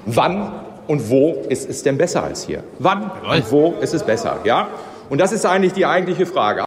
wann 0.06 0.52
und 0.86 1.10
wo 1.10 1.44
ist 1.48 1.68
es 1.68 1.82
denn 1.82 1.98
besser 1.98 2.22
als 2.22 2.44
hier? 2.44 2.64
Wann 2.78 3.10
und 3.10 3.52
wo 3.52 3.74
ist 3.80 3.94
es 3.94 4.02
besser? 4.04 4.40
Ja? 4.44 4.68
Und 5.08 5.20
das 5.20 5.32
ist 5.32 5.44
eigentlich 5.44 5.72
die 5.72 5.86
eigentliche 5.86 6.26
Frage. 6.26 6.64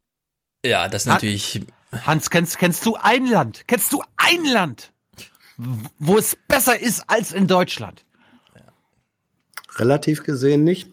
Ja, 0.65 0.87
das 0.87 1.03
ist 1.03 1.07
natürlich, 1.07 1.61
Hans, 2.05 2.29
kennst, 2.29 2.57
kennst 2.57 2.85
du 2.85 2.95
ein 2.95 3.25
Land? 3.25 3.67
Kennst 3.67 3.93
du 3.93 4.03
ein 4.17 4.45
Land, 4.45 4.91
wo 5.99 6.17
es 6.17 6.35
besser 6.47 6.79
ist 6.79 7.03
als 7.07 7.31
in 7.31 7.47
Deutschland? 7.47 8.03
Relativ 9.75 10.23
gesehen 10.23 10.63
nicht. 10.63 10.89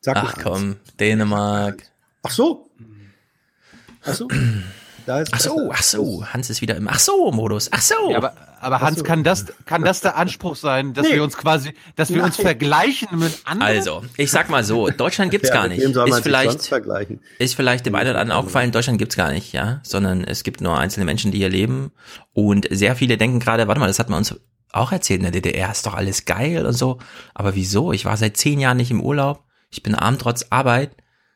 Sag 0.00 0.16
ach 0.16 0.34
komm, 0.42 0.76
Dänemark. 0.98 1.82
Ach 2.22 2.30
so. 2.30 2.70
Ach 4.04 4.14
so. 4.14 4.28
Da 5.06 5.20
ist 5.20 5.32
Ach 5.34 5.40
so, 5.40 5.70
ach 5.72 5.82
so, 5.82 6.26
Hans 6.26 6.50
ist 6.50 6.60
wieder 6.60 6.76
im 6.76 6.88
Ach 6.88 6.98
so 6.98 7.30
Modus. 7.32 7.68
Ach 7.72 7.80
so. 7.80 8.10
Ja, 8.10 8.18
aber, 8.18 8.34
aber 8.60 8.80
Hans, 8.80 8.98
so. 8.98 9.04
kann 9.04 9.24
das, 9.24 9.46
kann 9.66 9.82
das 9.82 10.00
der 10.00 10.16
Anspruch 10.16 10.54
sein, 10.56 10.92
dass 10.94 11.06
Nee. 11.08 11.14
wir 11.16 11.24
uns 11.24 11.36
quasi, 11.36 11.72
dass 11.96 12.12
wir 12.12 12.22
uns 12.22 12.38
Nein. 12.38 12.46
vergleichen 12.46 13.18
mit 13.18 13.40
anderen? 13.44 13.62
Also, 13.76 14.04
ich 14.16 14.30
sag 14.30 14.48
mal 14.50 14.62
so, 14.64 14.88
Deutschland 14.90 15.30
gibt's 15.30 15.48
Ja, 15.48 15.54
gar 15.54 15.68
nicht. 15.68 15.82
wem 15.82 15.92
soll 15.94 16.08
man 16.08 16.18
Ist 16.18 16.22
vielleicht, 16.24 16.50
sonst 16.52 16.68
vergleichen? 16.68 17.20
ist 17.38 17.54
vielleicht 17.54 17.86
dem 17.86 17.94
einen 17.94 18.10
oder 18.10 18.20
anderen 18.20 18.38
aufgefallen, 18.40 18.70
Deutschland 18.72 18.98
gibt's 18.98 19.16
gar 19.16 19.32
nicht, 19.32 19.52
ja, 19.52 19.80
sondern 19.82 20.22
es 20.24 20.42
gibt 20.44 20.60
nur 20.60 20.78
einzelne 20.78 21.04
Menschen, 21.06 21.30
die 21.32 21.38
hier 21.38 21.48
leben 21.48 21.90
und 22.32 22.66
sehr 22.70 22.94
viele 22.96 23.16
denken 23.16 23.40
gerade, 23.40 23.66
warte 23.68 23.80
mal, 23.80 23.86
das 23.88 23.98
hat 23.98 24.08
man 24.10 24.18
uns 24.18 24.34
auch 24.72 24.92
erzählt 24.92 25.18
in 25.18 25.24
der 25.24 25.32
DDR, 25.32 25.70
ist 25.72 25.84
doch 25.86 25.94
alles 25.94 26.26
geil 26.26 26.64
und 26.64 26.74
so, 26.74 26.98
aber 27.34 27.54
wieso? 27.56 27.92
Ich 27.92 28.04
war 28.04 28.16
seit 28.16 28.36
zehn 28.36 28.60
Jahren 28.60 28.76
nicht 28.76 28.90
im 28.92 29.00
Urlaub, 29.00 29.42
ich 29.70 29.82
bin 29.82 29.94
arm 29.94 30.18
trotz 30.18 30.46
Arbeit, 30.50 30.92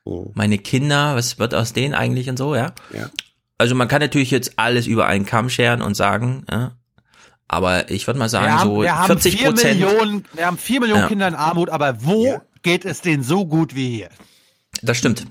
Oh. 0.06 0.30
meine 0.34 0.58
Kinder, 0.58 1.16
was 1.16 1.38
wird 1.38 1.54
aus 1.54 1.72
denen 1.72 1.94
eigentlich 1.94 2.28
und 2.28 2.36
so, 2.36 2.54
ja? 2.54 2.74
Ja. 2.92 3.08
Also 3.56 3.74
man 3.74 3.88
kann 3.88 4.02
natürlich 4.02 4.30
jetzt 4.30 4.58
alles 4.58 4.86
über 4.86 5.06
einen 5.06 5.24
Kamm 5.24 5.48
scheren 5.48 5.80
und 5.80 5.94
sagen, 5.94 6.44
ja, 6.50 6.72
aber 7.54 7.90
ich 7.90 8.06
würde 8.06 8.18
mal 8.18 8.28
sagen, 8.28 8.46
wir 8.46 8.58
haben, 8.60 8.70
so 8.70 8.82
wir 8.82 8.96
haben 8.98 9.06
40 9.06 9.36
vier 9.36 9.48
Prozent. 9.50 9.80
Millionen, 9.80 10.24
wir 10.34 10.46
haben 10.46 10.58
vier 10.58 10.80
Millionen 10.80 11.02
Ja. 11.02 11.08
Kinder 11.08 11.28
in 11.28 11.34
Armut, 11.34 11.70
aber 11.70 12.04
wo 12.04 12.40
geht 12.62 12.84
es 12.84 13.00
denen 13.00 13.22
so 13.22 13.46
gut 13.46 13.74
wie 13.74 13.88
hier? 13.96 14.08
Das 14.82 14.96
stimmt. 14.98 15.26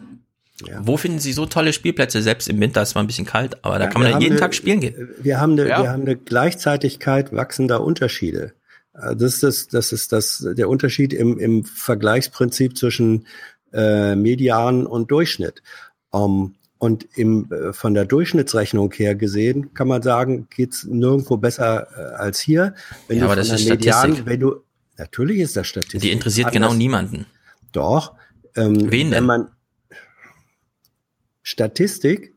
Wo 0.80 0.98
finden 0.98 1.20
Sie 1.20 1.34
so 1.34 1.46
tolle 1.46 1.74
Spielplätze? 1.74 2.22
Selbst 2.22 2.48
im 2.48 2.60
Winter 2.60 2.82
ist 2.82 2.90
es 2.90 2.96
mal 2.96 3.02
ein 3.02 3.08
bisschen 3.08 3.26
kalt, 3.26 3.64
aber 3.66 3.80
da 3.80 3.86
Ja, 3.86 3.90
kann 3.90 4.02
man 4.02 4.12
ja 4.12 4.20
jeden 4.20 4.34
eine- 4.34 4.40
Tag 4.40 4.56
spielen 4.56 4.80
gehen. 4.80 5.10
Wir 5.22 5.42
haben 5.42 5.54
eine, 5.54 5.68
Ja. 5.68 5.82
wir 5.84 5.90
haben 5.92 6.04
eine 6.04 6.16
Gleichzeitigkeit 6.16 7.34
wachsender 7.34 7.82
Unterschiede. 7.82 8.54
Also 8.94 9.16
Das 9.16 9.34
ist 9.34 9.44
das, 9.44 9.68
das 9.68 9.92
ist 9.92 10.12
das, 10.14 10.46
der 10.56 10.70
Unterschied 10.70 11.12
im, 11.14 11.38
im 11.40 11.66
Vergleichsprinzip 11.66 12.78
zwischen 12.78 13.26
äh, 13.74 14.16
Median 14.16 14.86
und 14.86 15.10
Durchschnitt. 15.12 15.64
Um, 16.12 16.54
und 16.84 17.08
im, 17.16 17.50
äh, 17.50 17.72
von 17.72 17.94
der 17.94 18.04
Durchschnittsrechnung 18.04 18.92
her 18.92 19.16
gesehen 19.16 19.74
kann 19.74 19.88
man 19.88 20.02
sagen, 20.02 20.48
geht's 20.54 20.84
nirgendwo 20.84 21.38
besser 21.38 21.88
äh, 21.96 22.16
als 22.16 22.42
hier. 22.42 22.76
Wenn 23.08 23.20
Ja, 23.20 23.24
du 23.24 23.28
aber 23.32 23.36
das 23.38 23.52
ist 23.52 23.70
Median, 23.70 23.94
Statistik. 23.94 24.26
wenn 24.26 24.40
du, 24.42 24.56
natürlich 24.98 25.40
ist 25.40 25.56
das 25.56 25.66
Statistik. 25.66 26.02
Die 26.02 26.12
interessiert 26.12 26.48
Anders- 26.48 26.62
genau 26.72 26.74
niemanden. 26.74 27.26
Doch. 27.72 28.16
Ähm, 28.58 28.76
Wen 28.92 28.92
Wenn 28.92 29.12
denn? 29.12 29.24
man 29.26 29.48
Statistik 31.42 32.34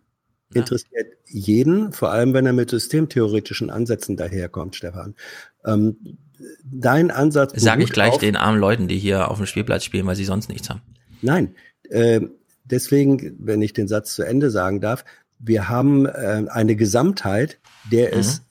interessiert 0.55 1.09
jeden, 1.27 1.93
vor 1.93 2.12
allem 2.12 2.32
wenn 2.32 2.47
er 2.47 2.52
mit 2.52 2.70
systemtheoretischen 2.70 3.68
Ansätzen 3.68 4.16
daherkommt, 4.16 4.77
Stefan. 4.77 5.16
Ähm, 5.64 5.97
dein 6.64 7.10
Ansatz 7.10 7.60
Sage 7.60 7.82
ich 7.82 7.90
gleich 7.90 8.12
auf, 8.12 8.18
den 8.18 8.36
armen 8.36 8.60
Leuten, 8.60 8.86
die 8.86 8.98
hier 8.98 9.28
auf 9.28 9.39
dem 9.39 9.47
Spielplatz 9.47 9.82
spielen, 9.85 10.06
weil 10.06 10.14
sie 10.14 10.24
sonst 10.24 10.48
nichts 10.48 10.70
haben. 10.70 10.82
Nein, 11.20 11.56
äh, 11.90 12.20
deswegen, 12.71 13.37
wenn 13.39 13.63
ich 13.63 13.73
den 13.73 13.89
Satz 13.89 14.15
zu 14.15 14.23
Ende 14.23 14.51
sagen 14.51 14.81
darf, 14.81 15.05
wir 15.39 15.69
haben 15.69 16.07
äh, 16.07 16.45
eine 16.49 16.77
Gesamtheit, 16.77 17.59
der 17.91 18.15
Mhm. 18.15 18.21
es 18.21 18.43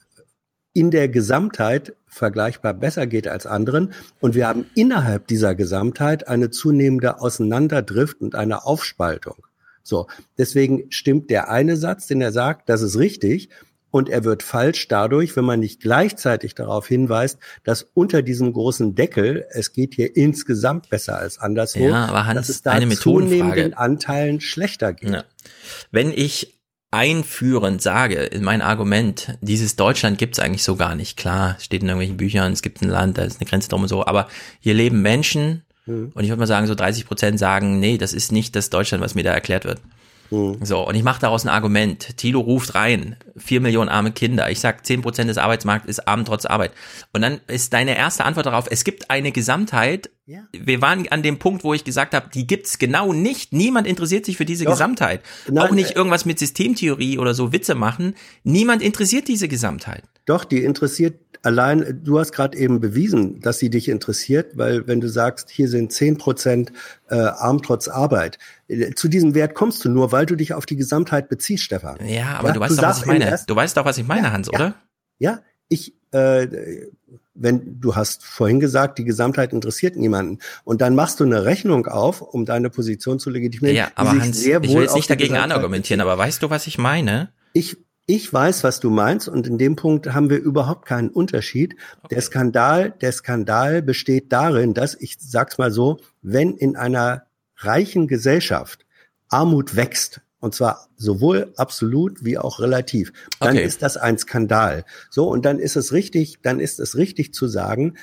in 0.72 0.90
der 0.90 1.08
Gesamtheit 1.08 1.96
vergleichbar 2.06 2.74
besser 2.74 3.06
geht 3.06 3.28
als 3.28 3.46
anderen. 3.46 3.92
Und 4.20 4.34
wir 4.34 4.46
haben 4.46 4.66
innerhalb 4.74 5.26
dieser 5.26 5.54
Gesamtheit 5.54 6.28
eine 6.28 6.50
zunehmende 6.50 7.20
Auseinanderdrift 7.20 8.20
und 8.20 8.34
eine 8.34 8.64
Aufspaltung. 8.66 9.46
So, 9.82 10.06
deswegen 10.36 10.90
stimmt 10.90 11.30
der 11.30 11.48
eine 11.48 11.76
Satz, 11.76 12.06
den 12.08 12.20
er 12.20 12.32
sagt, 12.32 12.68
das 12.68 12.82
ist 12.82 12.98
richtig. 12.98 13.48
Und 13.96 14.10
er 14.10 14.24
wird 14.24 14.42
falsch 14.42 14.88
dadurch, 14.88 15.36
wenn 15.36 15.46
man 15.46 15.58
nicht 15.58 15.80
gleichzeitig 15.80 16.54
darauf 16.54 16.86
hinweist, 16.86 17.38
dass 17.64 17.82
unter 17.94 18.20
diesem 18.20 18.52
großen 18.52 18.94
Deckel, 18.94 19.46
es 19.52 19.72
geht 19.72 19.94
hier 19.94 20.14
insgesamt 20.14 20.90
besser 20.90 21.16
als 21.16 21.38
anderswo, 21.38 21.88
Ja, 21.88 22.04
aber 22.04 22.26
Hans, 22.26 22.40
dass 22.40 22.48
es 22.50 22.60
da 22.60 22.72
eine 22.72 22.94
zunehmenden 22.94 23.72
Anteilen 23.72 24.42
schlechter 24.42 24.92
geht. 24.92 25.08
Ja. 25.08 25.24
Wenn 25.92 26.12
ich 26.12 26.58
einführend 26.90 27.80
sage 27.80 28.16
in 28.16 28.44
mein 28.44 28.60
Argument, 28.60 29.38
dieses 29.40 29.76
Deutschland 29.76 30.18
gibt's 30.18 30.40
eigentlich 30.40 30.62
so 30.62 30.76
gar 30.76 30.94
nicht. 30.94 31.16
Klar, 31.16 31.56
steht 31.58 31.80
in 31.80 31.88
irgendwelchen 31.88 32.18
Büchern, 32.18 32.52
es 32.52 32.60
gibt 32.60 32.82
ein 32.82 32.90
Land, 32.90 33.16
da 33.16 33.22
ist 33.22 33.40
eine 33.40 33.48
Grenze 33.48 33.70
drum 33.70 33.80
und 33.80 33.88
so, 33.88 34.04
aber 34.04 34.28
hier 34.60 34.74
leben 34.74 35.00
Menschen 35.00 35.62
Mhm. 35.86 36.10
und 36.14 36.22
ich 36.24 36.28
würde 36.28 36.40
mal 36.40 36.46
sagen, 36.46 36.66
so 36.66 36.74
30 36.74 37.06
Prozent 37.06 37.38
sagen, 37.38 37.78
nee, 37.78 37.96
das 37.96 38.12
ist 38.12 38.32
nicht 38.32 38.56
das 38.56 38.70
Deutschland, 38.70 39.02
was 39.02 39.14
mir 39.14 39.22
da 39.22 39.32
erklärt 39.32 39.64
wird. 39.64 39.80
So, 40.30 40.86
und 40.86 40.94
ich 40.94 41.02
mache 41.02 41.20
daraus 41.20 41.44
ein 41.44 41.48
Argument. 41.48 42.16
Tilo 42.16 42.40
ruft 42.40 42.74
rein, 42.74 43.16
vier 43.36 43.60
Millionen 43.60 43.88
arme 43.88 44.12
Kinder. 44.12 44.50
Ich 44.50 44.60
sag, 44.60 44.86
zehn 44.86 45.02
Prozent 45.02 45.30
des 45.30 45.38
Arbeitsmarkts 45.38 45.88
ist 45.88 46.08
arm 46.08 46.24
trotz 46.24 46.46
Arbeit. 46.46 46.72
Und 47.12 47.22
dann 47.22 47.40
ist 47.46 47.72
deine 47.72 47.96
erste 47.96 48.24
Antwort 48.24 48.46
darauf, 48.46 48.66
es 48.70 48.84
gibt 48.84 49.10
eine 49.10 49.32
Gesamtheit. 49.32 50.10
Wir 50.52 50.82
waren 50.82 51.06
an 51.08 51.22
dem 51.22 51.38
Punkt, 51.38 51.62
wo 51.62 51.72
ich 51.72 51.84
gesagt 51.84 52.14
habe, 52.14 52.28
die 52.34 52.46
gibt's 52.46 52.78
genau 52.78 53.12
nicht. 53.12 53.52
Niemand 53.52 53.86
interessiert 53.86 54.24
sich 54.24 54.36
für 54.36 54.44
diese 54.44 54.64
Doch. 54.64 54.72
Gesamtheit. 54.72 55.20
Nein, 55.48 55.64
Auch 55.64 55.70
nicht 55.70 55.92
äh, 55.92 55.94
irgendwas 55.94 56.24
mit 56.24 56.38
Systemtheorie 56.38 57.18
oder 57.18 57.32
so 57.32 57.52
Witze 57.52 57.76
machen. 57.76 58.14
Niemand 58.42 58.82
interessiert 58.82 59.28
diese 59.28 59.46
Gesamtheit. 59.46 60.02
Doch, 60.24 60.44
die 60.44 60.64
interessiert 60.64 61.14
allein, 61.46 62.00
du 62.02 62.18
hast 62.18 62.32
gerade 62.32 62.58
eben 62.58 62.80
bewiesen, 62.80 63.40
dass 63.40 63.58
sie 63.58 63.70
dich 63.70 63.88
interessiert, 63.88 64.58
weil 64.58 64.86
wenn 64.88 65.00
du 65.00 65.08
sagst, 65.08 65.48
hier 65.48 65.68
sind 65.68 65.92
zehn 65.92 66.18
Prozent 66.18 66.72
äh, 67.08 67.14
arm 67.14 67.62
trotz 67.62 67.86
Arbeit, 67.86 68.38
zu 68.96 69.08
diesem 69.08 69.34
Wert 69.34 69.54
kommst 69.54 69.84
du 69.84 69.88
nur, 69.88 70.12
weil 70.12 70.26
du 70.26 70.34
dich 70.34 70.52
auf 70.52 70.66
die 70.66 70.76
Gesamtheit 70.76 71.28
beziehst, 71.28 71.62
Stefan. 71.62 71.98
Ja, 72.06 72.38
aber 72.38 72.52
du 72.52 72.60
weißt 72.60 72.78
doch, 72.78 72.82
was 72.82 73.00
ich 73.00 73.06
meine. 73.06 73.38
Du 73.46 73.54
weißt 73.54 73.76
doch, 73.76 73.84
was 73.84 73.98
ich 73.98 74.06
meine, 74.06 74.32
Hans, 74.32 74.48
oder? 74.48 74.74
Ja, 75.18 75.40
ich, 75.68 75.94
äh, 76.10 76.48
wenn 77.34 77.80
du 77.80 77.94
hast 77.94 78.24
vorhin 78.24 78.60
gesagt, 78.60 78.98
die 78.98 79.04
Gesamtheit 79.04 79.52
interessiert 79.52 79.96
niemanden 79.96 80.38
und 80.64 80.80
dann 80.80 80.94
machst 80.94 81.20
du 81.20 81.24
eine 81.24 81.44
Rechnung 81.44 81.86
auf, 81.86 82.22
um 82.22 82.44
deine 82.44 82.70
Position 82.70 83.18
zu 83.18 83.30
legitimieren. 83.30 83.76
Ja, 83.76 83.88
aber 83.94 84.12
Hans, 84.12 84.40
sehr 84.40 84.62
ich 84.62 84.74
will 84.74 84.82
jetzt 84.82 84.94
nicht 84.94 85.10
dagegen 85.10 85.36
anargumentieren, 85.36 86.00
aber 86.00 86.18
weißt 86.18 86.42
du, 86.42 86.50
was 86.50 86.66
ich 86.66 86.78
meine? 86.78 87.30
Ich, 87.52 87.76
ich 88.06 88.32
weiß, 88.32 88.64
was 88.64 88.80
du 88.80 88.90
meinst, 88.90 89.28
und 89.28 89.46
in 89.46 89.58
dem 89.58 89.76
Punkt 89.76 90.12
haben 90.12 90.30
wir 90.30 90.38
überhaupt 90.38 90.86
keinen 90.86 91.08
Unterschied. 91.08 91.76
Der 92.10 92.20
Skandal, 92.20 92.90
der 93.00 93.12
Skandal 93.12 93.82
besteht 93.82 94.32
darin, 94.32 94.74
dass, 94.74 94.94
ich 94.94 95.16
sag's 95.18 95.58
mal 95.58 95.70
so, 95.70 95.98
wenn 96.22 96.54
in 96.56 96.76
einer 96.76 97.26
reichen 97.58 98.08
Gesellschaft 98.08 98.84
Armut 99.28 99.76
wächst, 99.76 100.20
und 100.40 100.54
zwar 100.54 100.88
sowohl 100.96 101.52
absolut 101.56 102.24
wie 102.24 102.38
auch 102.38 102.60
relativ, 102.60 103.12
dann 103.40 103.56
Okay. 103.56 103.64
ist 103.64 103.82
das 103.82 103.96
ein 103.96 104.18
Skandal. 104.18 104.84
So, 105.10 105.28
und 105.28 105.44
dann 105.44 105.58
ist 105.58 105.76
es 105.76 105.92
richtig, 105.92 106.38
dann 106.42 106.60
ist 106.60 106.78
es 106.78 106.96
richtig 106.96 107.34
zu 107.34 107.48
sagen, 107.48 107.96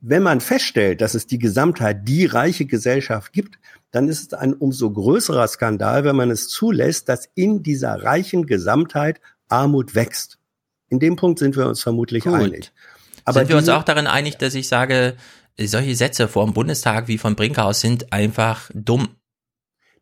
wenn 0.00 0.22
man 0.22 0.40
feststellt, 0.40 1.00
dass 1.00 1.14
es 1.14 1.26
die 1.26 1.38
Gesamtheit, 1.38 2.06
die 2.06 2.26
reiche 2.26 2.66
Gesellschaft 2.66 3.32
gibt, 3.32 3.58
dann 3.90 4.08
ist 4.08 4.32
es 4.32 4.38
ein 4.38 4.52
umso 4.52 4.90
größerer 4.90 5.48
Skandal, 5.48 6.04
wenn 6.04 6.16
man 6.16 6.30
es 6.30 6.48
zulässt, 6.48 7.08
dass 7.08 7.28
in 7.34 7.62
dieser 7.62 8.02
reichen 8.02 8.46
Gesamtheit 8.46 9.20
Armut 9.48 9.94
wächst. 9.94 10.38
In 10.90 11.00
dem 11.00 11.16
Punkt 11.16 11.38
sind 11.38 11.56
wir 11.56 11.66
uns 11.66 11.82
vermutlich 11.82 12.24
Gut. 12.24 12.34
einig. 12.34 12.72
Aber 13.24 13.40
sind 13.40 13.48
wir 13.48 13.56
uns 13.56 13.68
auch 13.70 13.82
darin 13.82 14.06
einig, 14.06 14.36
dass 14.36 14.54
ich 14.54 14.68
sage, 14.68 15.16
solche 15.58 15.94
Sätze 15.96 16.28
vor 16.28 16.44
dem 16.44 16.54
Bundestag 16.54 17.08
wie 17.08 17.18
von 17.18 17.36
Brinkhaus 17.36 17.80
sind 17.80 18.12
einfach 18.12 18.70
dumm. 18.74 19.08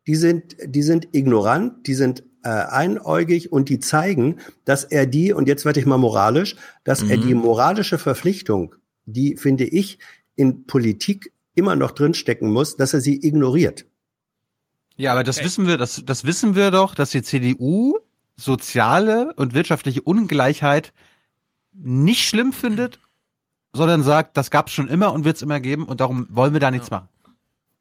die 0.07 0.15
sind, 0.15 0.57
die 0.65 0.83
sind 0.83 1.07
ignorant, 1.15 1.87
die 1.87 1.93
sind 1.93 2.23
äh, 2.43 2.49
einäugig 2.49 3.53
und 3.53 3.69
die 3.69 3.79
zeigen, 3.79 4.39
dass 4.65 4.83
er 4.83 5.05
die, 5.05 5.31
und 5.31 5.47
jetzt 5.47 5.63
werde 5.63 5.79
ich 5.79 5.85
mal 5.85 5.97
moralisch, 5.97 6.57
dass 6.83 7.01
er 7.01 7.17
Mhm. 7.17 7.21
die 7.21 7.33
moralische 7.35 7.97
Verpflichtung, 7.97 8.75
die, 9.05 9.37
finde 9.37 9.63
ich, 9.63 9.99
in 10.35 10.65
Politik 10.65 11.31
immer 11.55 11.75
noch 11.77 11.91
drinstecken 11.91 12.51
muss, 12.51 12.75
dass 12.75 12.93
er 12.93 12.99
sie 12.99 13.25
ignoriert. 13.25 13.85
Ja, 14.97 15.13
aber 15.13 15.23
das 15.23 15.41
wissen 15.43 15.67
wir, 15.67 15.77
das, 15.77 16.03
das 16.05 16.25
wissen 16.25 16.55
wir 16.55 16.69
doch, 16.71 16.95
dass 16.95 17.11
die 17.11 17.21
CDU 17.23 17.97
soziale 18.35 19.33
und 19.35 19.53
wirtschaftliche 19.53 20.01
Ungleichheit 20.01 20.91
nicht 21.73 22.27
schlimm 22.27 22.51
findet, 22.51 22.99
sondern 23.73 24.03
sagt, 24.03 24.37
das 24.37 24.51
gab's 24.51 24.71
schon 24.71 24.87
immer 24.87 25.13
und 25.13 25.25
wird's 25.25 25.41
immer 25.41 25.59
geben 25.59 25.85
und 25.85 25.99
darum 25.99 26.27
wollen 26.29 26.53
wir 26.53 26.59
da 26.59 26.71
nichts 26.71 26.91
machen. 26.91 27.09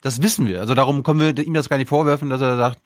Das 0.00 0.20
wissen 0.22 0.46
wir. 0.48 0.60
Also 0.60 0.74
darum 0.74 1.02
können 1.02 1.20
wir 1.20 1.38
ihm 1.46 1.54
das 1.54 1.68
gar 1.68 1.76
nicht 1.76 1.88
vorwerfen, 1.88 2.28
dass 2.30 2.40
er 2.40 2.56
sagt, 2.56 2.78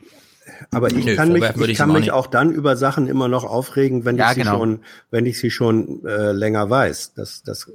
Aber 0.70 0.88
ich 0.90 1.06
Nö, 1.06 1.16
kann 1.16 1.32
mich, 1.32 1.42
ich 1.44 1.78
kann 1.78 1.90
auch 1.90 1.94
mich 1.94 2.10
auch 2.12 2.26
dann 2.26 2.50
über 2.50 2.76
Sachen 2.76 3.08
immer 3.08 3.28
noch 3.28 3.44
aufregen, 3.44 4.04
wenn 4.04 4.16
Ja, 4.16 4.28
ich 4.28 4.34
sie 4.34 4.40
genau. 4.42 4.58
schon, 4.58 4.80
wenn 5.10 5.24
ich 5.26 5.38
sie 5.38 5.50
schon 5.50 6.04
äh, 6.04 6.32
länger 6.32 6.68
weiß. 6.68 7.14
Das, 7.14 7.42
das 7.42 7.68
äh, 7.68 7.72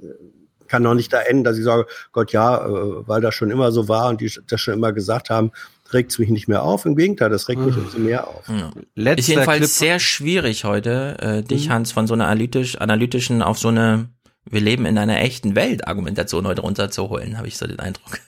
kann 0.68 0.84
doch 0.84 0.94
nicht 0.94 1.12
da 1.12 1.20
enden, 1.22 1.44
dass 1.44 1.58
ich 1.58 1.64
sage, 1.64 1.88
Gott 2.12 2.32
ja, 2.34 2.66
äh, 2.66 3.08
weil 3.08 3.22
das 3.22 3.34
schon 3.36 3.52
immer 3.52 3.72
so 3.72 3.88
war 3.88 4.10
und 4.10 4.22
die 4.22 4.32
das 4.48 4.62
schon 4.62 4.74
immer 4.76 4.94
gesagt 4.94 5.30
haben, 5.30 5.52
regt 5.92 6.12
es 6.12 6.20
mich 6.20 6.30
nicht 6.30 6.48
mehr 6.48 6.64
auf. 6.64 6.86
Im 6.86 6.96
Gegenteil, 6.96 7.30
das 7.30 7.50
regt 7.50 7.62
mich 7.62 7.76
umso 7.76 7.98
mehr 8.00 8.28
auf. 8.28 8.48
Ja. 8.48 9.12
ist 9.14 9.28
jedenfalls 9.28 9.78
sehr 9.78 10.00
schwierig 10.00 10.64
heute, 10.64 11.18
äh, 11.20 11.42
dich, 11.44 11.68
Mhm. 11.68 11.74
Hans, 11.74 11.92
von 11.92 12.08
so 12.08 12.14
einer 12.14 12.28
analytisch, 12.28 12.78
analytischen 12.80 13.42
auf 13.42 13.58
so 13.60 13.68
eine 13.70 14.08
wir 14.50 14.62
leben 14.62 14.86
in 14.86 14.98
einer 14.98 15.20
echten 15.20 15.56
Welt 15.56 15.88
Argumentation 15.88 16.48
heute 16.48 16.62
runterzuholen, 16.62 17.38
habe 17.38 17.48
ich 17.48 17.58
so 17.58 17.68
den 17.68 17.80
Eindruck. 17.80 18.20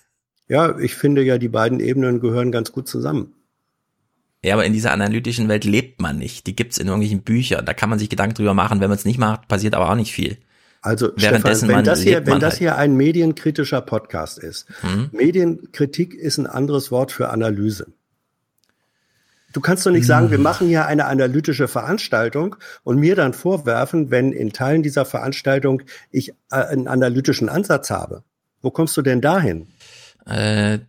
Ja, 0.47 0.77
ich 0.77 0.95
finde 0.95 1.23
ja, 1.23 1.37
die 1.37 1.47
beiden 1.47 1.79
Ebenen 1.79 2.19
gehören 2.19 2.51
ganz 2.51 2.71
gut 2.71 2.87
zusammen. 2.87 3.33
Ja, 4.43 4.53
aber 4.55 4.65
in 4.65 4.73
dieser 4.73 4.91
analytischen 4.91 5.47
Welt 5.47 5.63
lebt 5.63 6.01
man 6.01 6.17
nicht. 6.19 6.47
Die 6.47 6.55
gibt's 6.55 6.77
in 6.77 6.87
irgendwelchen 6.87 7.21
Büchern. 7.21 7.65
Da 7.65 7.73
kann 7.73 7.89
man 7.89 7.97
sich 7.97 8.09
Gedanken 8.09 8.35
drüber 8.35 8.53
machen. 8.53 8.81
Wenn 8.81 8.89
man 8.89 8.97
es 8.97 9.05
nicht 9.05 9.17
macht, 9.17 9.47
passiert 9.47 9.73
aber 9.73 9.89
auch 9.89 9.95
nicht 9.95 10.11
viel. 10.11 10.37
Also 10.81 11.11
Währenddessen 11.15 11.67
Stefan, 11.67 11.69
wenn 11.69 11.75
man 11.77 11.85
das 11.85 12.01
hier, 12.01 12.25
wenn 12.27 12.39
das 12.41 12.53
halt. 12.55 12.59
hier 12.59 12.75
ein 12.75 12.95
medienkritischer 12.97 13.79
Podcast 13.79 14.37
ist, 14.37 14.67
Hm? 14.81 15.09
Medienkritik 15.13 16.13
ist 16.13 16.37
ein 16.37 16.45
anderes 16.47 16.91
Wort 16.91 17.13
für 17.13 17.29
Analyse. 17.29 17.87
Du 19.53 19.61
kannst 19.61 19.85
doch 19.85 19.91
nicht 19.91 20.07
sagen, 20.07 20.31
wir 20.31 20.39
machen 20.39 20.67
hier 20.67 20.87
eine 20.87 21.05
analytische 21.05 21.67
Veranstaltung 21.67 22.55
und 22.83 22.97
mir 22.99 23.15
dann 23.15 23.33
vorwerfen, 23.33 24.09
wenn 24.09 24.33
in 24.33 24.51
Teilen 24.51 24.81
dieser 24.81 25.05
Veranstaltung 25.05 25.83
ich 26.11 26.29
äh, 26.51 26.55
einen 26.55 26.87
analytischen 26.87 27.49
Ansatz 27.49 27.91
habe. 27.91 28.23
Wo 28.61 28.71
kommst 28.71 28.97
du 28.97 29.03
denn 29.03 29.21
dahin? 29.21 29.67
Äh, 30.25 30.79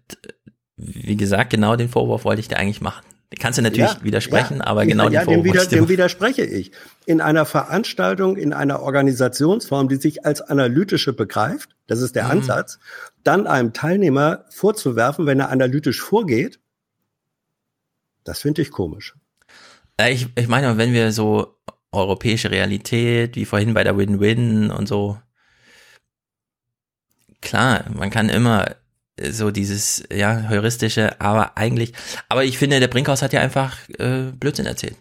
wie 0.77 1.16
gesagt, 1.16 1.51
genau 1.51 1.77
den 1.77 1.89
Vorwurf 1.91 2.24
wollte 2.24 2.41
ich 2.41 2.49
dir 2.49 2.57
eigentlich 2.57 2.81
machen. 2.81 3.05
Den 3.32 3.39
kannst 3.39 3.59
du 3.59 3.62
natürlich 3.62 3.93
Ja, 3.93 4.03
widersprechen, 4.03 4.59
ja, 4.59 4.66
aber 4.66 4.86
genau 4.86 5.09
ja, 5.09 5.20
den 5.20 5.24
Vorwurf 5.24 5.45
dem, 5.45 5.69
dir 5.69 5.77
dem 5.77 5.89
widerspreche 5.89 6.43
ich. 6.45 6.73
In 7.05 7.20
einer 7.20 7.45
Veranstaltung, 7.45 8.36
in 8.36 8.53
einer 8.53 8.81
Organisationsform, 8.81 9.89
die 9.89 9.97
sich 9.97 10.24
als 10.24 10.41
analytische 10.41 11.12
begreift, 11.12 11.70
das 11.86 12.01
ist 12.01 12.16
der 12.16 12.24
Mhm. 12.24 12.31
Ansatz, 12.31 12.78
dann 13.24 13.47
einem 13.47 13.73
Teilnehmer 13.73 14.45
vorzuwerfen, 14.49 15.27
wenn 15.27 15.41
er 15.41 15.51
analytisch 15.51 16.01
vorgeht, 16.01 16.61
das 18.24 18.40
finde 18.40 18.62
ich 18.62 18.70
komisch. 18.70 19.14
Äh, 19.98 20.12
Ich, 20.12 20.28
ich 20.36 20.48
meine, 20.48 20.76
wenn 20.76 20.92
wir 20.92 21.12
so 21.12 21.56
europäische 21.92 22.51
Realität, 22.51 23.36
wie 23.36 23.44
vorhin 23.44 23.74
bei 23.74 23.84
der 23.84 23.96
Win-Win 23.96 24.70
und 24.70 24.88
so, 24.88 25.18
klar, 27.40 27.84
man 27.94 28.10
kann 28.10 28.28
immer 28.28 28.74
so 29.20 29.51
dieses, 29.51 30.02
ja, 30.12 30.48
heuristische, 30.48 31.20
aber 31.20 31.56
eigentlich, 31.56 31.92
aber 32.28 32.44
ich 32.44 32.59
finde, 32.59 32.80
der 32.80 32.88
Brinkhaus 32.88 33.22
hat 33.22 33.32
ja 33.32 33.40
einfach 33.40 33.76
äh, 33.98 34.32
Blödsinn 34.32 34.66
erzählt. 34.66 34.96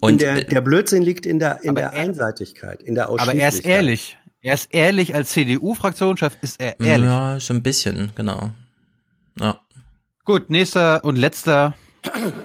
Und 0.00 0.20
der, 0.20 0.38
äh, 0.38 0.44
der 0.44 0.60
Blödsinn 0.62 1.02
liegt 1.02 1.26
in 1.26 1.38
der, 1.38 1.62
in 1.62 1.76
der 1.76 1.92
Einseitigkeit, 1.92 2.82
in 2.82 2.96
der 2.96 3.08
aber 3.08 3.34
er 3.34 3.48
ist 3.48 3.64
ehrlich. 3.64 4.18
Er 4.42 4.54
ist 4.54 4.72
ehrlich 4.72 5.14
als 5.14 5.30
CDU-Fraktionschef, 5.30 6.36
ist 6.40 6.60
er 6.60 6.78
ehrlich. 6.80 7.06
ja, 7.06 7.40
so 7.40 7.54
ein 7.54 7.62
bisschen, 7.62 8.12
genau. 8.14 8.50
Ja. 9.38 9.60
Gut, 10.26 10.50
nächster 10.50 11.04
und 11.04 11.16
letzter. 11.16 11.74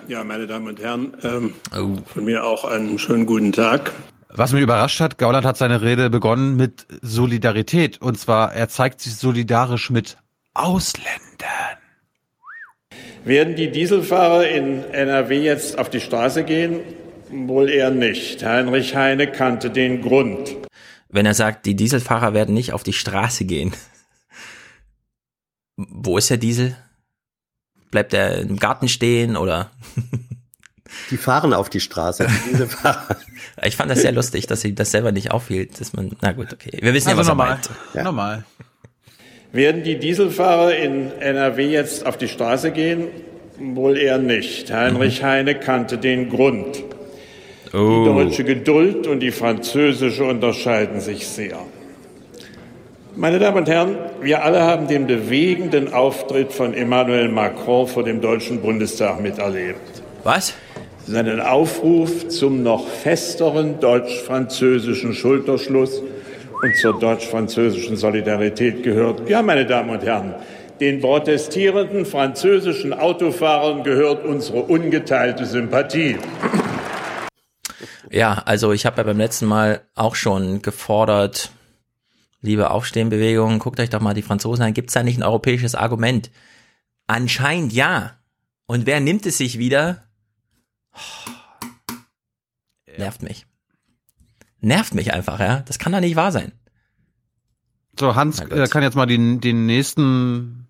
Ja, 0.08 0.24
meine 0.24 0.46
Damen 0.46 0.68
und 0.68 0.80
Herren, 0.80 1.18
ähm, 1.24 1.54
Oh. 1.76 1.98
von 2.14 2.26
mir 2.26 2.46
auch 2.46 2.64
einen 2.64 2.98
schönen 3.00 3.26
guten 3.26 3.52
Tag. 3.52 3.92
Was 4.30 4.54
mich 4.54 4.62
überrascht 4.62 5.00
hat, 5.00 5.18
Gauland 5.18 5.46
hat 5.46 5.58
seine 5.58 5.82
Rede 5.82 6.12
begonnen 6.12 6.56
mit 6.56 6.86
Solidarität. 7.02 8.00
Und 8.00 8.20
zwar, 8.20 8.54
er 8.54 8.70
zeigt 8.70 9.02
sich 9.02 9.16
solidarisch 9.16 9.90
mit 9.90 10.18
Ausländern. 10.54 11.18
Werden 13.26 13.56
die 13.56 13.72
Dieselfahrer 13.72 14.48
in 14.48 14.84
NRW 14.84 15.42
jetzt 15.44 15.80
auf 15.80 15.90
die 15.90 16.02
Straße 16.02 16.44
gehen? 16.44 16.82
Wohl 17.32 17.68
eher 17.70 17.90
nicht. 17.90 18.46
Heinrich 18.46 18.96
Heine 18.96 19.26
kannte 19.32 19.72
den 19.72 20.04
Grund. 20.04 20.56
Wenn 21.10 21.26
er 21.26 21.34
sagt, 21.34 21.66
die 21.66 21.76
Dieselfahrer 21.76 22.36
werden 22.36 22.54
nicht 22.54 22.74
auf 22.74 22.84
die 22.84 22.94
Straße 22.94 23.46
gehen. 23.46 23.74
Wo 25.78 26.20
ist 26.20 26.30
der 26.30 26.38
Diesel? 26.38 26.76
Bleibt 27.92 28.14
er 28.14 28.38
im 28.40 28.58
Garten 28.58 28.88
stehen 28.88 29.36
oder? 29.38 29.70
Die 31.10 31.18
fahren 31.18 31.54
auf 31.54 31.70
die 31.70 31.80
Straße. 31.80 32.26
Diese 32.52 32.68
Fahrer. 32.68 33.18
Ich 33.64 33.76
fand 33.76 33.92
das 33.92 34.02
sehr 34.02 34.12
lustig, 34.12 34.48
dass 34.48 34.64
ihm 34.66 34.76
das 34.76 34.92
selber 34.92 35.12
nicht 35.12 35.32
auffiel, 35.32 35.68
dass 35.78 35.94
man, 35.94 36.12
na 36.22 36.32
gut, 36.32 36.54
okay. 36.54 36.78
Wir 36.82 36.94
wissen 36.94 37.10
ja, 37.10 37.16
Also 37.18 37.22
was 37.22 37.28
er 37.28 37.36
normal. 37.36 37.50
meint. 37.50 37.70
Ja. 37.94 38.04
Normal. 38.04 38.44
Werden 39.54 39.84
die 39.84 40.00
Dieselfahrer 40.00 40.76
in 40.76 41.12
NRW 41.20 41.70
jetzt 41.70 42.06
auf 42.06 42.18
die 42.18 42.28
Straße 42.30 42.72
gehen? 42.72 43.08
Wohl 43.60 43.98
eher 43.98 44.18
nicht. 44.18 44.72
Heinrich 44.72 45.24
Heine 45.24 45.56
kannte 45.56 45.98
den 45.98 46.30
Grund. 46.30 46.78
Die 47.74 47.78
Oh. 47.78 48.04
deutsche 48.06 48.44
Geduld 48.44 49.08
und 49.08 49.20
die 49.22 49.32
französische 49.32 50.24
unterscheiden 50.26 51.00
sich 51.00 51.28
sehr. 51.28 51.58
Meine 53.16 53.40
Damen 53.40 53.58
und 53.58 53.68
Herren, 53.68 53.98
wir 54.22 54.44
alle 54.44 54.62
haben 54.62 54.88
den 54.88 55.06
bewegenden 55.06 55.94
Auftritt 55.94 56.54
von 56.54 56.74
Emmanuel 56.74 57.28
Macron 57.28 57.86
vor 57.86 58.04
dem 58.04 58.22
Deutschen 58.22 58.62
Bundestag 58.62 59.20
miterlebt. 59.20 60.02
Was? 60.24 60.54
Seinen 61.06 61.42
Aufruf 61.42 62.30
zum 62.30 62.64
noch 62.64 62.88
festeren 62.88 63.82
deutsch-französischen 63.82 65.14
Schulterschluss 65.14 66.00
und 66.00 66.76
zur 66.78 67.00
deutsch-französischen 67.00 67.98
Solidarität 67.98 68.82
gehört. 68.82 69.28
Ja, 69.30 69.42
meine 69.42 69.66
Damen 69.66 69.90
und 69.90 70.04
Herren, 70.04 70.34
Den 70.82 71.00
protestierenden 71.00 72.08
französischen 72.08 72.92
Autofahrern 72.92 73.84
gehört 73.84 74.26
unsere 74.26 74.64
ungeteilte 74.64 75.46
Sympathie. 75.46 76.18
Ja, 78.10 78.42
also 78.46 78.72
ich 78.72 78.88
habe 78.88 78.98
ja 78.98 79.04
beim 79.04 79.20
letzten 79.20 79.46
Mal 79.46 79.82
auch 79.94 80.16
schon 80.16 80.64
gefordert, 80.64 81.52
liebe 82.42 82.72
Aufstehenbewegung, 82.72 83.60
guckt 83.60 83.80
euch 83.80 83.90
doch 83.90 84.02
mal 84.02 84.14
die 84.14 84.22
Franzosen 84.22 84.64
an. 84.64 84.74
Gibt 84.74 84.90
es 84.90 84.94
da 84.94 85.04
nicht 85.04 85.18
ein 85.18 85.24
europäisches 85.24 85.76
Argument? 85.76 86.32
Anscheinend 87.08 87.74
ja. 87.74 88.18
Und 88.66 88.86
wer 88.86 89.00
nimmt 89.00 89.26
es 89.26 89.38
sich 89.38 89.58
wieder? 89.58 90.04
Nervt 92.98 93.24
mich. 93.24 93.46
Nervt 94.60 94.94
mich 94.94 95.14
einfach, 95.14 95.40
ja. 95.40 95.62
Das 95.62 95.80
kann 95.80 95.92
doch 95.92 96.00
nicht 96.00 96.16
wahr 96.16 96.32
sein. 96.32 96.52
So, 98.00 98.16
Hans 98.16 98.40
äh, 98.40 98.68
kann 98.70 98.84
jetzt 98.84 98.96
mal 98.96 99.06
den, 99.06 99.42
den 99.42 99.66
nächsten, 99.66 100.68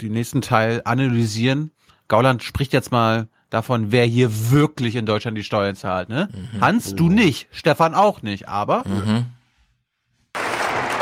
den 0.00 0.12
nächsten 0.12 0.42
Teil 0.42 0.82
analysieren. 0.84 1.72
Gauland 2.08 2.42
spricht 2.42 2.72
jetzt 2.72 2.92
mal 2.92 3.28
davon, 3.50 3.90
wer 3.90 4.04
hier 4.04 4.50
wirklich 4.50 4.96
in 4.96 5.06
Deutschland 5.06 5.36
die 5.36 5.44
Steuern 5.44 5.76
zahlt. 5.76 6.08
Ne? 6.08 6.28
Mhm. 6.32 6.60
Hans, 6.60 6.94
du 6.94 7.08
nicht, 7.08 7.48
Stefan 7.50 7.94
auch 7.94 8.22
nicht, 8.22 8.48
aber 8.48 8.84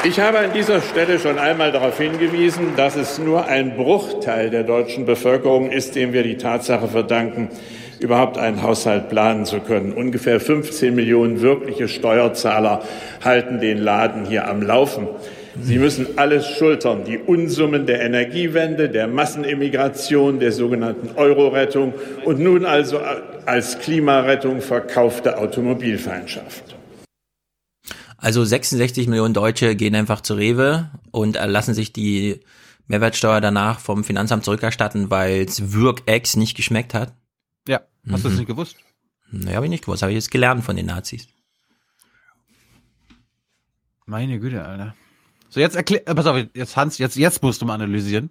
Ich 0.05 0.21
habe 0.21 0.39
an 0.39 0.53
dieser 0.53 0.81
Stelle 0.81 1.19
schon 1.19 1.41
einmal 1.41 1.73
darauf 1.73 1.99
hingewiesen, 1.99 2.77
dass 2.77 2.95
es 2.95 3.19
nur 3.19 3.47
ein 3.47 3.77
Bruchteil 3.77 4.49
der 4.49 4.63
deutschen 4.63 5.07
Bevölkerung 5.07 5.71
ist, 5.71 5.97
dem 5.97 6.13
wir 6.13 6.23
die 6.23 6.37
Tatsache 6.37 6.87
verdanken, 6.87 7.49
überhaupt 7.99 8.39
einen 8.39 8.63
Haushalt 8.63 9.09
planen 9.09 9.45
zu 9.45 9.59
können. 9.59 9.93
Ungefähr 9.93 10.39
15 10.39 10.95
Millionen 10.95 11.43
wirkliche 11.43 11.89
Steuerzahler 11.89 12.83
halten 13.25 13.61
den 13.61 13.79
Laden 13.79 14.25
hier 14.25 14.47
am 14.47 14.63
Laufen. 14.63 15.09
Sie 15.61 15.79
müssen 15.79 16.07
alles 16.17 16.47
schultern, 16.47 17.03
die 17.05 17.19
Unsummen 17.19 17.85
der 17.87 18.01
Energiewende, 18.01 18.89
der 18.89 19.09
Massenimmigration, 19.09 20.39
der 20.39 20.53
sogenannten 20.53 21.17
Euro-Rettung 21.17 21.93
und 22.25 22.39
nun 22.39 22.65
also 22.65 23.01
als 23.47 23.81
Klimarettung 23.81 24.61
verkaufte 24.61 25.39
Automobilfeindschaft. 25.39 26.78
Also 28.21 28.45
66 28.45 29.07
Millionen 29.07 29.33
Deutsche 29.33 29.77
gehen 29.77 29.95
einfach 29.95 30.21
zu 30.21 30.35
Rewe 30.35 30.91
und 31.13 31.37
äh, 31.37 31.47
lassen 31.47 31.73
sich 31.73 31.93
die 31.93 32.41
Mehrwertsteuer 32.89 33.41
danach 33.41 33.79
vom 33.79 34.03
Finanzamt 34.03 34.45
zurückerstatten, 34.45 35.09
weil 35.11 35.43
es 35.43 35.73
Würgex 35.73 36.35
nicht 36.37 36.57
geschmeckt 36.57 36.95
hat. 36.95 37.15
ja, 37.69 37.81
hast 38.11 38.25
du 38.25 38.29
Mhm. 38.29 38.33
das 38.33 38.39
nicht 38.41 38.49
gewusst? 38.49 38.77
Naja, 39.31 39.57
habe 39.57 39.67
ich 39.67 39.71
nicht 39.71 39.85
gewusst, 39.85 40.03
habe 40.03 40.11
ich 40.13 40.17
jetzt 40.17 40.31
gelernt 40.31 40.65
von 40.65 40.75
den 40.75 40.87
Nazis. 40.87 41.29
Meine 44.07 44.39
Güte, 44.41 44.65
Alter. 44.65 44.95
So, 45.51 45.61
jetzt 45.61 45.77
erklär, 45.77 46.07
äh, 46.09 46.15
pass 46.15 46.27
auf, 46.27 46.37
jetzt 46.55 46.77
Hans, 46.77 46.99
jetzt, 46.99 47.17
jetzt 47.17 47.43
musst 47.43 47.61
du 47.63 47.67
mal 47.67 47.75
analysieren. 47.75 48.31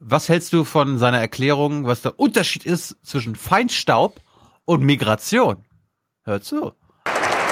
Was 0.00 0.28
hältst 0.28 0.52
du 0.52 0.64
von 0.64 0.98
seiner 0.98 1.18
Erklärung, 1.20 1.86
was 1.86 2.02
der 2.02 2.18
Unterschied 2.18 2.64
ist 2.66 2.96
zwischen 3.04 3.36
Feinstaub 3.36 4.20
und 4.64 4.82
Migration? 4.82 5.64
Hör 6.24 6.40
zu. 6.42 6.72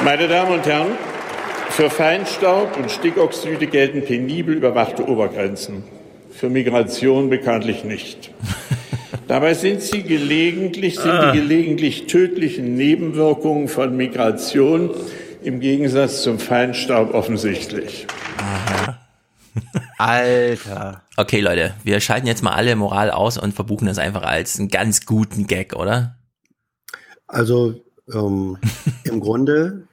Meine 0.04 0.26
Damen 0.28 0.52
und 0.58 0.66
Herren, 0.66 0.96
für 1.70 1.90
Feinstaub 1.90 2.76
und 2.76 2.90
Stickoxide 2.90 3.66
gelten 3.66 4.05
penibel 4.05 4.55
überwachte 4.55 5.09
Obergrenzen. 5.09 5.84
Für 6.32 6.48
Migration 6.48 7.30
bekanntlich 7.30 7.84
nicht. 7.84 8.30
Dabei 9.28 9.55
sind 9.55 9.80
sie 9.82 10.02
gelegentlich, 10.02 10.98
sind 10.98 11.10
Ah. 11.10 11.32
die 11.32 11.38
gelegentlich 11.38 12.06
tödlichen 12.06 12.74
Nebenwirkungen 12.74 13.68
von 13.68 13.97
Migration 13.97 14.90
im 15.42 15.60
Gegensatz 15.60 16.22
zum 16.22 16.38
Feinstaub 16.38 17.14
offensichtlich. 17.14 18.06
Alter. 19.98 21.02
Okay, 21.16 21.40
Leute, 21.40 21.74
wir 21.84 22.01
schalten 22.01 22.26
jetzt 22.26 22.42
mal 22.42 22.52
alle 22.52 22.74
Moral 22.76 23.10
aus 23.10 23.36
und 23.38 23.55
verbuchen 23.55 23.86
das 23.86 23.98
einfach 23.98 24.22
als 24.22 24.59
einen 24.59 24.68
ganz 24.68 25.05
guten 25.06 25.47
Gag, 25.47 25.74
oder? 25.76 26.16
Also 27.26 27.74
ähm, 28.12 28.59
im 29.05 29.20
Grunde 29.20 29.84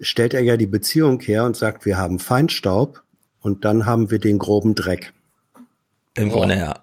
stellt 0.00 0.34
er 0.34 0.40
ja 0.42 0.56
die 0.56 0.66
Beziehung 0.66 1.20
her 1.20 1.44
und 1.44 1.56
sagt, 1.56 1.84
wir 1.86 1.96
haben 1.96 2.18
Feinstaub 2.18 3.02
und 3.40 3.64
dann 3.64 3.86
haben 3.86 4.10
wir 4.10 4.18
den 4.18 4.38
groben 4.38 4.74
Dreck. 4.74 5.12
Im 6.14 6.30
Grunde, 6.30 6.56
ja. 6.56 6.74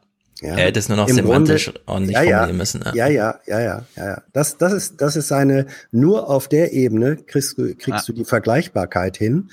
Ja. 0.41 0.55
Er 0.57 0.65
hätte 0.65 0.79
es 0.79 0.89
nur 0.89 0.97
noch 0.97 1.07
Im 1.07 1.15
semantisch 1.15 1.65
Grunde- 1.65 1.81
ordentlich 1.85 2.15
ja, 2.15 2.23
ja, 2.23 2.29
formulieren 2.37 2.57
müssen. 2.57 2.81
ne? 2.81 2.91
Ja, 2.95 3.07
ja, 3.07 3.39
ja, 3.45 3.59
ja, 3.61 3.85
ja, 3.95 4.05
ja. 4.05 4.21
Das, 4.33 4.57
das 4.57 4.73
ist, 4.73 4.99
das 5.01 5.15
ist 5.15 5.29
seine, 5.29 5.67
nur 5.91 6.29
auf 6.29 6.47
der 6.49 6.73
Ebene 6.73 7.15
kriegst 7.15 7.57
du, 7.57 7.73
kriegst 7.75 8.09
du 8.09 8.13
die 8.13 8.25
Vergleichbarkeit 8.25 9.15
hin. 9.15 9.49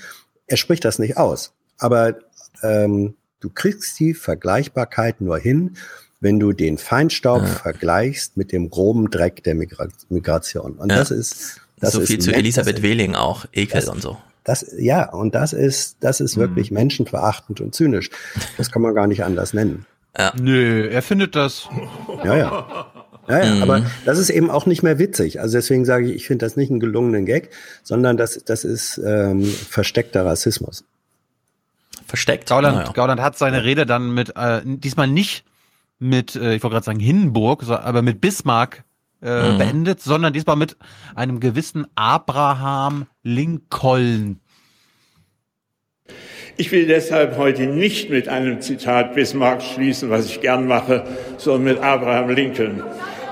Er 0.47 0.57
spricht 0.57 0.83
das 0.83 0.99
nicht 0.99 1.15
aus. 1.17 1.53
Aber 1.77 2.15
ähm, 2.61 3.15
du 3.39 3.49
kriegst 3.49 3.97
die 3.99 4.13
Vergleichbarkeit 4.13 5.21
nur 5.21 5.37
hin, 5.37 5.77
wenn 6.19 6.39
du 6.39 6.51
den 6.51 6.77
Feinstaub 6.77 7.47
vergleichst 7.47 8.35
mit 8.35 8.51
dem 8.51 8.69
groben 8.69 9.09
Dreck 9.09 9.43
der 9.43 9.55
Migra 9.55 9.87
Migration. 10.09 10.73
Und 10.73 10.91
Ja. 10.91 10.97
das 10.97 11.09
ist, 11.11 11.61
das 11.81 11.93
so 11.93 11.99
ist 12.01 12.07
viel 12.07 12.19
zu 12.19 12.31
Elisabeth 12.33 12.81
Wehling 12.81 13.15
auch, 13.15 13.45
Ekel 13.53 13.81
das- 13.81 13.89
und 13.89 14.01
so. 14.01 14.17
das, 14.43 14.65
ja, 14.77 15.09
und 15.09 15.35
das 15.35 15.53
ist, 15.53 15.97
das 15.99 16.19
ist 16.21 16.35
Mhm. 16.37 16.41
wirklich 16.41 16.71
menschenverachtend 16.71 17.59
und 17.61 17.75
zynisch. 17.75 18.09
Das 18.57 18.71
kann 18.71 18.81
man 18.81 18.95
gar 18.95 19.07
nicht 19.07 19.23
anders 19.23 19.53
nennen. 19.53 19.85
Ja. 20.17 20.33
Nö, 20.39 20.87
er 20.89 21.01
findet 21.01 21.35
das. 21.35 21.67
Ja, 22.23 22.35
ja. 22.37 22.87
Ja, 23.29 23.43
ja, 23.45 23.55
Mhm. 23.55 23.61
aber 23.63 23.85
das 24.03 24.17
ist 24.17 24.29
eben 24.31 24.49
auch 24.49 24.65
nicht 24.65 24.81
mehr 24.83 24.97
witzig. 24.99 25.39
Also 25.39 25.57
deswegen 25.57 25.85
sage 25.85 26.07
ich, 26.09 26.15
ich 26.15 26.27
finde 26.27 26.43
das 26.45 26.57
nicht 26.57 26.69
einen 26.71 26.79
gelungenen 26.79 27.25
Gag, 27.25 27.49
sondern 27.83 28.17
das, 28.17 28.41
das 28.45 28.63
ist 28.65 28.99
ähm, 29.05 29.43
versteckter 29.45 30.25
Rassismus. 30.25 30.83
Versteckt. 32.05 32.49
Gauland, 32.49 32.77
Naja. 32.77 32.91
Gauland 32.91 33.21
hat 33.21 33.37
seine 33.37 33.63
Rede 33.63 33.85
dann 33.85 34.13
mit, 34.13 34.35
äh, 34.35 34.61
diesmal 34.65 35.07
nicht 35.07 35.45
mit, 35.99 36.35
äh, 36.35 36.55
ich 36.55 36.63
wollte 36.63 36.73
gerade 36.73 36.85
sagen 36.85 36.99
Hindenburg, 36.99 37.63
aber 37.69 38.01
mit 38.01 38.19
Bismarck 38.21 38.83
äh, 39.21 39.51
Mhm. 39.53 39.57
beendet, 39.57 40.01
sondern 40.01 40.33
diesmal 40.33 40.55
mit 40.55 40.77
einem 41.15 41.39
gewissen 41.39 41.87
Abraham 41.95 43.07
Lincoln. 43.23 44.39
Ich 46.57 46.71
will 46.71 46.85
deshalb 46.85 47.37
heute 47.37 47.63
nicht 47.67 48.09
mit 48.09 48.27
einem 48.27 48.61
Zitat 48.61 49.15
Bismarck 49.15 49.61
schließen, 49.61 50.09
was 50.09 50.25
ich 50.25 50.41
gern 50.41 50.67
mache, 50.67 51.05
sondern 51.37 51.63
mit 51.75 51.79
Abraham 51.83 52.29
Lincoln. 52.29 52.83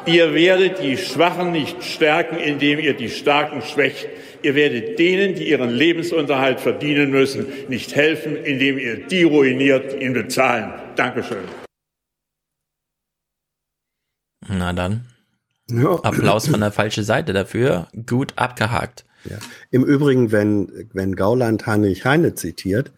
Ihr 0.06 0.34
werdet 0.34 0.82
die 0.82 0.98
Schwachen 0.98 1.52
nicht 1.52 1.84
stärken, 1.84 2.38
indem 2.38 2.80
ihr 2.80 2.94
die 2.95 3.10
Starken 3.10 3.61
schwächt. 3.61 4.07
Ihr 4.41 4.56
werdet 4.56 4.98
denen, 4.98 5.36
die 5.36 5.49
ihren 5.49 5.70
Lebensunterhalt 5.70 6.61
verdienen 6.61 7.11
müssen, 7.11 7.45
nicht 7.68 7.94
helfen, 7.95 8.38
indem 8.38 8.78
ihr 8.78 9.06
die 9.06 9.24
ruiniert, 9.24 9.94
die 9.94 10.06
ihn 10.06 10.14
bezahlen. 10.14 10.72
Dankeschön. 10.95 11.44
Na 14.48 14.72
dann. 14.74 15.06
Ja. 15.69 15.95
Applaus 16.03 16.47
von 16.47 16.59
der 16.59 16.71
falschen 16.71 17.03
Seite 17.03 17.33
dafür. 17.33 17.87
Gut 18.07 18.33
abgehakt. 18.35 19.05
Ja. 19.25 19.37
Im 19.71 19.83
Übrigen, 19.83 20.31
wenn, 20.31 20.89
wenn 20.93 21.15
Gauland 21.15 21.65
Heinrich 21.67 22.05
Heine 22.05 22.35
zitiert, 22.35 22.91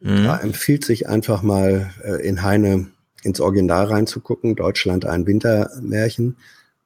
Mhm. 0.00 0.24
da 0.24 0.36
empfiehlt 0.38 0.84
sich 0.84 1.08
einfach 1.08 1.42
mal 1.42 1.90
äh, 2.02 2.26
in 2.26 2.42
Heine 2.42 2.88
ins 3.22 3.40
Original 3.40 3.86
reinzugucken, 3.86 4.54
Deutschland 4.54 5.06
ein 5.06 5.26
Wintermärchen. 5.26 6.36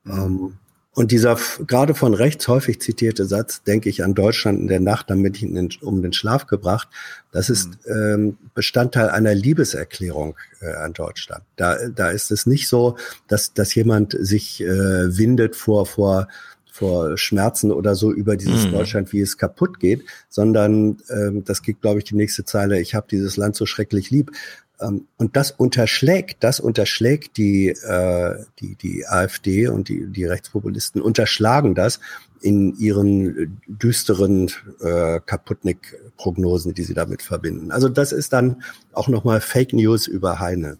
Ähm, 0.06 0.54
und 0.94 1.12
dieser 1.12 1.38
gerade 1.66 1.94
von 1.94 2.14
rechts 2.14 2.48
häufig 2.48 2.80
zitierte 2.80 3.24
Satz, 3.24 3.62
denke 3.62 3.88
ich 3.88 4.02
an 4.02 4.14
Deutschland 4.14 4.58
in 4.60 4.66
der 4.66 4.80
Nacht, 4.80 5.10
damit 5.10 5.36
ich 5.36 5.44
ihn 5.44 5.68
um 5.82 6.02
den 6.02 6.12
Schlaf 6.12 6.46
gebracht, 6.46 6.88
das 7.30 7.50
ist 7.50 7.70
ähm, 7.86 8.36
Bestandteil 8.54 9.10
einer 9.10 9.34
Liebeserklärung 9.34 10.36
äh, 10.60 10.72
an 10.72 10.94
Deutschland. 10.94 11.44
Da, 11.56 11.76
da 11.88 12.10
ist 12.10 12.32
es 12.32 12.46
nicht 12.46 12.68
so, 12.68 12.96
dass, 13.28 13.52
dass 13.52 13.74
jemand 13.74 14.16
sich 14.18 14.60
äh, 14.60 15.16
windet 15.16 15.54
vor, 15.54 15.86
vor, 15.86 16.26
vor 16.70 17.16
Schmerzen 17.18 17.70
oder 17.70 17.94
so 17.94 18.12
über 18.12 18.36
dieses 18.36 18.66
Mhm. 18.66 18.72
Deutschland, 18.72 19.12
wie 19.12 19.20
es 19.20 19.36
kaputt 19.36 19.78
geht, 19.78 20.04
sondern 20.28 20.98
ähm, 21.10 21.44
das 21.44 21.62
geht, 21.62 21.80
glaube 21.80 21.98
ich, 21.98 22.04
die 22.04 22.16
nächste 22.16 22.44
Zeile, 22.44 22.80
ich 22.80 22.94
habe 22.94 23.06
dieses 23.10 23.36
Land 23.36 23.56
so 23.56 23.66
schrecklich 23.66 24.10
lieb. 24.10 24.32
Ähm, 24.80 25.08
und 25.16 25.36
das 25.36 25.50
unterschlägt, 25.50 26.44
das 26.44 26.60
unterschlägt 26.60 27.36
die, 27.36 27.68
äh, 27.68 28.44
die, 28.60 28.76
die 28.76 29.06
AfD 29.06 29.68
und 29.68 29.88
die, 29.88 30.06
die 30.06 30.24
Rechtspopulisten 30.24 31.02
unterschlagen 31.02 31.74
das 31.74 32.00
in 32.40 32.76
ihren 32.78 33.60
düsteren 33.66 34.50
äh, 34.80 35.20
Kaputnik-Prognosen, 35.20 36.74
die 36.74 36.84
sie 36.84 36.94
damit 36.94 37.22
verbinden. 37.22 37.72
Also 37.72 37.88
das 37.88 38.12
ist 38.12 38.32
dann 38.32 38.62
auch 38.92 39.08
nochmal 39.08 39.40
Fake 39.40 39.72
News 39.72 40.06
über 40.06 40.38
Heine. 40.38 40.78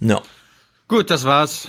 Ja. 0.00 0.22
Gut, 0.88 1.10
das 1.10 1.24
war's. 1.24 1.68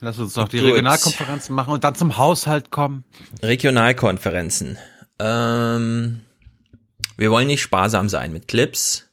Lass 0.00 0.18
uns 0.18 0.36
noch 0.36 0.48
die 0.48 0.58
Gut. 0.58 0.68
Regionalkonferenzen 0.68 1.54
machen 1.54 1.72
und 1.72 1.84
dann 1.84 1.94
zum 1.94 2.16
Haushalt 2.16 2.70
kommen. 2.70 3.04
Regionalkonferenzen. 3.42 4.78
Ähm, 5.18 6.20
wir 7.16 7.30
wollen 7.30 7.48
nicht 7.48 7.62
sparsam 7.62 8.08
sein 8.08 8.32
mit 8.32 8.46
Clips. 8.46 9.07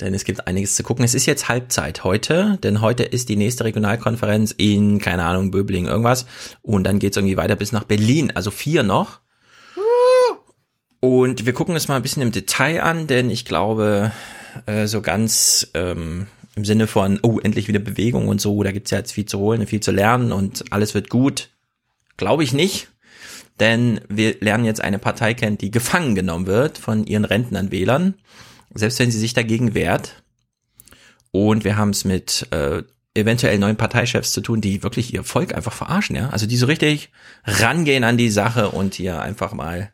Denn 0.00 0.14
es 0.14 0.24
gibt 0.24 0.46
einiges 0.46 0.74
zu 0.74 0.82
gucken. 0.82 1.04
Es 1.04 1.14
ist 1.14 1.26
jetzt 1.26 1.48
Halbzeit 1.48 2.04
heute, 2.04 2.58
denn 2.62 2.80
heute 2.80 3.02
ist 3.02 3.28
die 3.28 3.36
nächste 3.36 3.64
Regionalkonferenz 3.64 4.54
in, 4.56 4.98
keine 4.98 5.24
Ahnung, 5.24 5.50
Böbling, 5.50 5.86
irgendwas. 5.86 6.26
Und 6.62 6.84
dann 6.84 6.98
geht's 6.98 7.16
irgendwie 7.16 7.36
weiter 7.36 7.56
bis 7.56 7.72
nach 7.72 7.84
Berlin. 7.84 8.32
Also 8.34 8.50
vier 8.50 8.82
noch. 8.82 9.20
Und 11.00 11.46
wir 11.46 11.52
gucken 11.54 11.76
es 11.76 11.88
mal 11.88 11.96
ein 11.96 12.02
bisschen 12.02 12.22
im 12.22 12.32
Detail 12.32 12.82
an, 12.82 13.06
denn 13.06 13.30
ich 13.30 13.44
glaube, 13.44 14.12
äh, 14.66 14.86
so 14.86 15.00
ganz 15.00 15.70
ähm, 15.74 16.26
im 16.56 16.64
Sinne 16.64 16.86
von, 16.86 17.18
oh, 17.22 17.38
endlich 17.38 17.68
wieder 17.68 17.78
Bewegung 17.78 18.28
und 18.28 18.40
so, 18.40 18.62
da 18.62 18.70
gibt's 18.70 18.90
ja 18.90 18.98
jetzt 18.98 19.12
viel 19.12 19.24
zu 19.24 19.38
holen 19.38 19.60
und 19.60 19.66
viel 19.66 19.80
zu 19.80 19.92
lernen 19.92 20.30
und 20.30 20.64
alles 20.70 20.94
wird 20.94 21.08
gut, 21.08 21.48
glaube 22.16 22.44
ich 22.44 22.52
nicht. 22.52 22.88
Denn 23.60 24.00
wir 24.08 24.36
lernen 24.40 24.64
jetzt 24.64 24.80
eine 24.80 24.98
Partei 24.98 25.34
kennen, 25.34 25.58
die 25.58 25.70
gefangen 25.70 26.14
genommen 26.14 26.46
wird 26.46 26.78
von 26.78 27.04
ihren 27.04 27.24
Rentnern 27.24 27.70
Wählern, 27.70 28.14
selbst 28.74 28.98
wenn 28.98 29.10
sie 29.10 29.18
sich 29.18 29.34
dagegen 29.34 29.74
wehrt. 29.74 30.22
Und 31.32 31.64
wir 31.64 31.76
haben 31.76 31.90
es 31.90 32.04
mit 32.04 32.46
äh, 32.50 32.82
eventuell 33.14 33.58
neuen 33.58 33.76
Parteichefs 33.76 34.32
zu 34.32 34.40
tun, 34.40 34.60
die 34.60 34.82
wirklich 34.82 35.14
ihr 35.14 35.24
Volk 35.24 35.54
einfach 35.54 35.72
verarschen, 35.72 36.16
ja. 36.16 36.30
Also 36.30 36.46
die 36.46 36.56
so 36.56 36.66
richtig 36.66 37.10
rangehen 37.44 38.04
an 38.04 38.16
die 38.16 38.30
Sache 38.30 38.70
und 38.70 38.94
hier 38.94 39.20
einfach 39.20 39.52
mal 39.52 39.92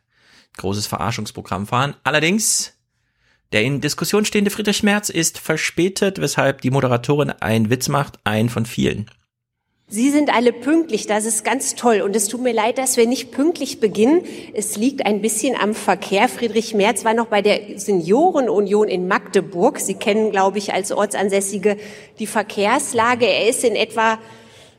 großes 0.57 0.87
Verarschungsprogramm 0.87 1.67
fahren. 1.67 1.95
Allerdings, 2.03 2.73
der 3.51 3.63
in 3.63 3.81
Diskussion 3.81 4.25
stehende 4.25 4.51
Friedrich 4.51 4.83
Merz 4.83 5.09
ist 5.09 5.37
verspätet, 5.37 6.19
weshalb 6.19 6.61
die 6.61 6.71
Moderatorin 6.71 7.29
einen 7.29 7.69
Witz 7.69 7.87
macht, 7.87 8.19
einen 8.23 8.49
von 8.49 8.65
vielen. 8.65 9.09
Sie 9.89 10.11
sind 10.11 10.35
alle 10.35 10.51
pünktlich, 10.51 11.07
das 11.07 11.23
ist 11.23 11.45
ganz 11.45 11.75
toll. 11.75 12.01
Und 12.01 12.13
es 12.13 12.27
tut 12.27 12.41
mir 12.41 12.51
leid, 12.51 12.77
dass 12.77 12.97
wir 12.97 13.07
nicht 13.07 13.31
pünktlich 13.31 13.79
beginnen. 13.79 14.21
Es 14.53 14.75
liegt 14.75 15.05
ein 15.05 15.21
bisschen 15.21 15.55
am 15.55 15.73
Verkehr. 15.73 16.27
Friedrich 16.27 16.73
Merz 16.73 17.05
war 17.05 17.13
noch 17.13 17.27
bei 17.27 17.41
der 17.41 17.79
Seniorenunion 17.79 18.89
in 18.89 19.07
Magdeburg. 19.07 19.79
Sie 19.79 19.93
kennen, 19.93 20.31
glaube 20.31 20.57
ich, 20.57 20.73
als 20.73 20.91
Ortsansässige 20.91 21.77
die 22.19 22.27
Verkehrslage. 22.27 23.27
Er 23.27 23.47
ist 23.47 23.63
in 23.63 23.77
etwa 23.77 24.19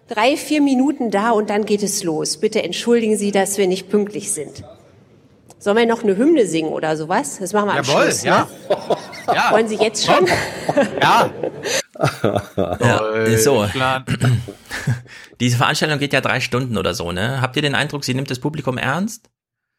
drei, 0.08 0.36
vier 0.36 0.60
Minuten 0.60 1.10
da 1.10 1.30
und 1.30 1.48
dann 1.48 1.64
geht 1.64 1.82
es 1.82 2.04
los. 2.04 2.36
Bitte 2.36 2.62
entschuldigen 2.62 3.16
Sie, 3.16 3.30
dass 3.32 3.56
wir 3.56 3.66
nicht 3.66 3.88
pünktlich 3.88 4.32
sind. 4.32 4.62
Sollen 5.58 5.78
wir 5.78 5.86
noch 5.86 6.02
eine 6.04 6.18
Hymne 6.18 6.44
singen 6.44 6.70
oder 6.70 6.98
sowas? 6.98 7.38
Das 7.40 7.54
machen 7.54 7.68
wir 7.68 7.78
am 7.78 7.84
Jawohl, 7.84 8.02
Schluss. 8.02 8.24
ja. 8.24 8.46
Ne? 8.68 8.76
Ja. 9.34 9.52
Wollen 9.52 9.68
Sie 9.68 9.76
jetzt 9.76 10.04
schon? 10.04 10.26
Ja. 11.00 11.30
Ja, 12.56 13.38
so. 13.38 13.66
Diese 15.40 15.56
Veranstaltung 15.56 15.98
geht 15.98 16.12
ja 16.12 16.20
drei 16.20 16.40
Stunden 16.40 16.76
oder 16.76 16.94
so, 16.94 17.12
ne? 17.12 17.40
Habt 17.40 17.56
ihr 17.56 17.62
den 17.62 17.74
Eindruck, 17.74 18.04
sie 18.04 18.14
nimmt 18.14 18.30
das 18.30 18.38
Publikum 18.38 18.78
ernst? 18.78 19.28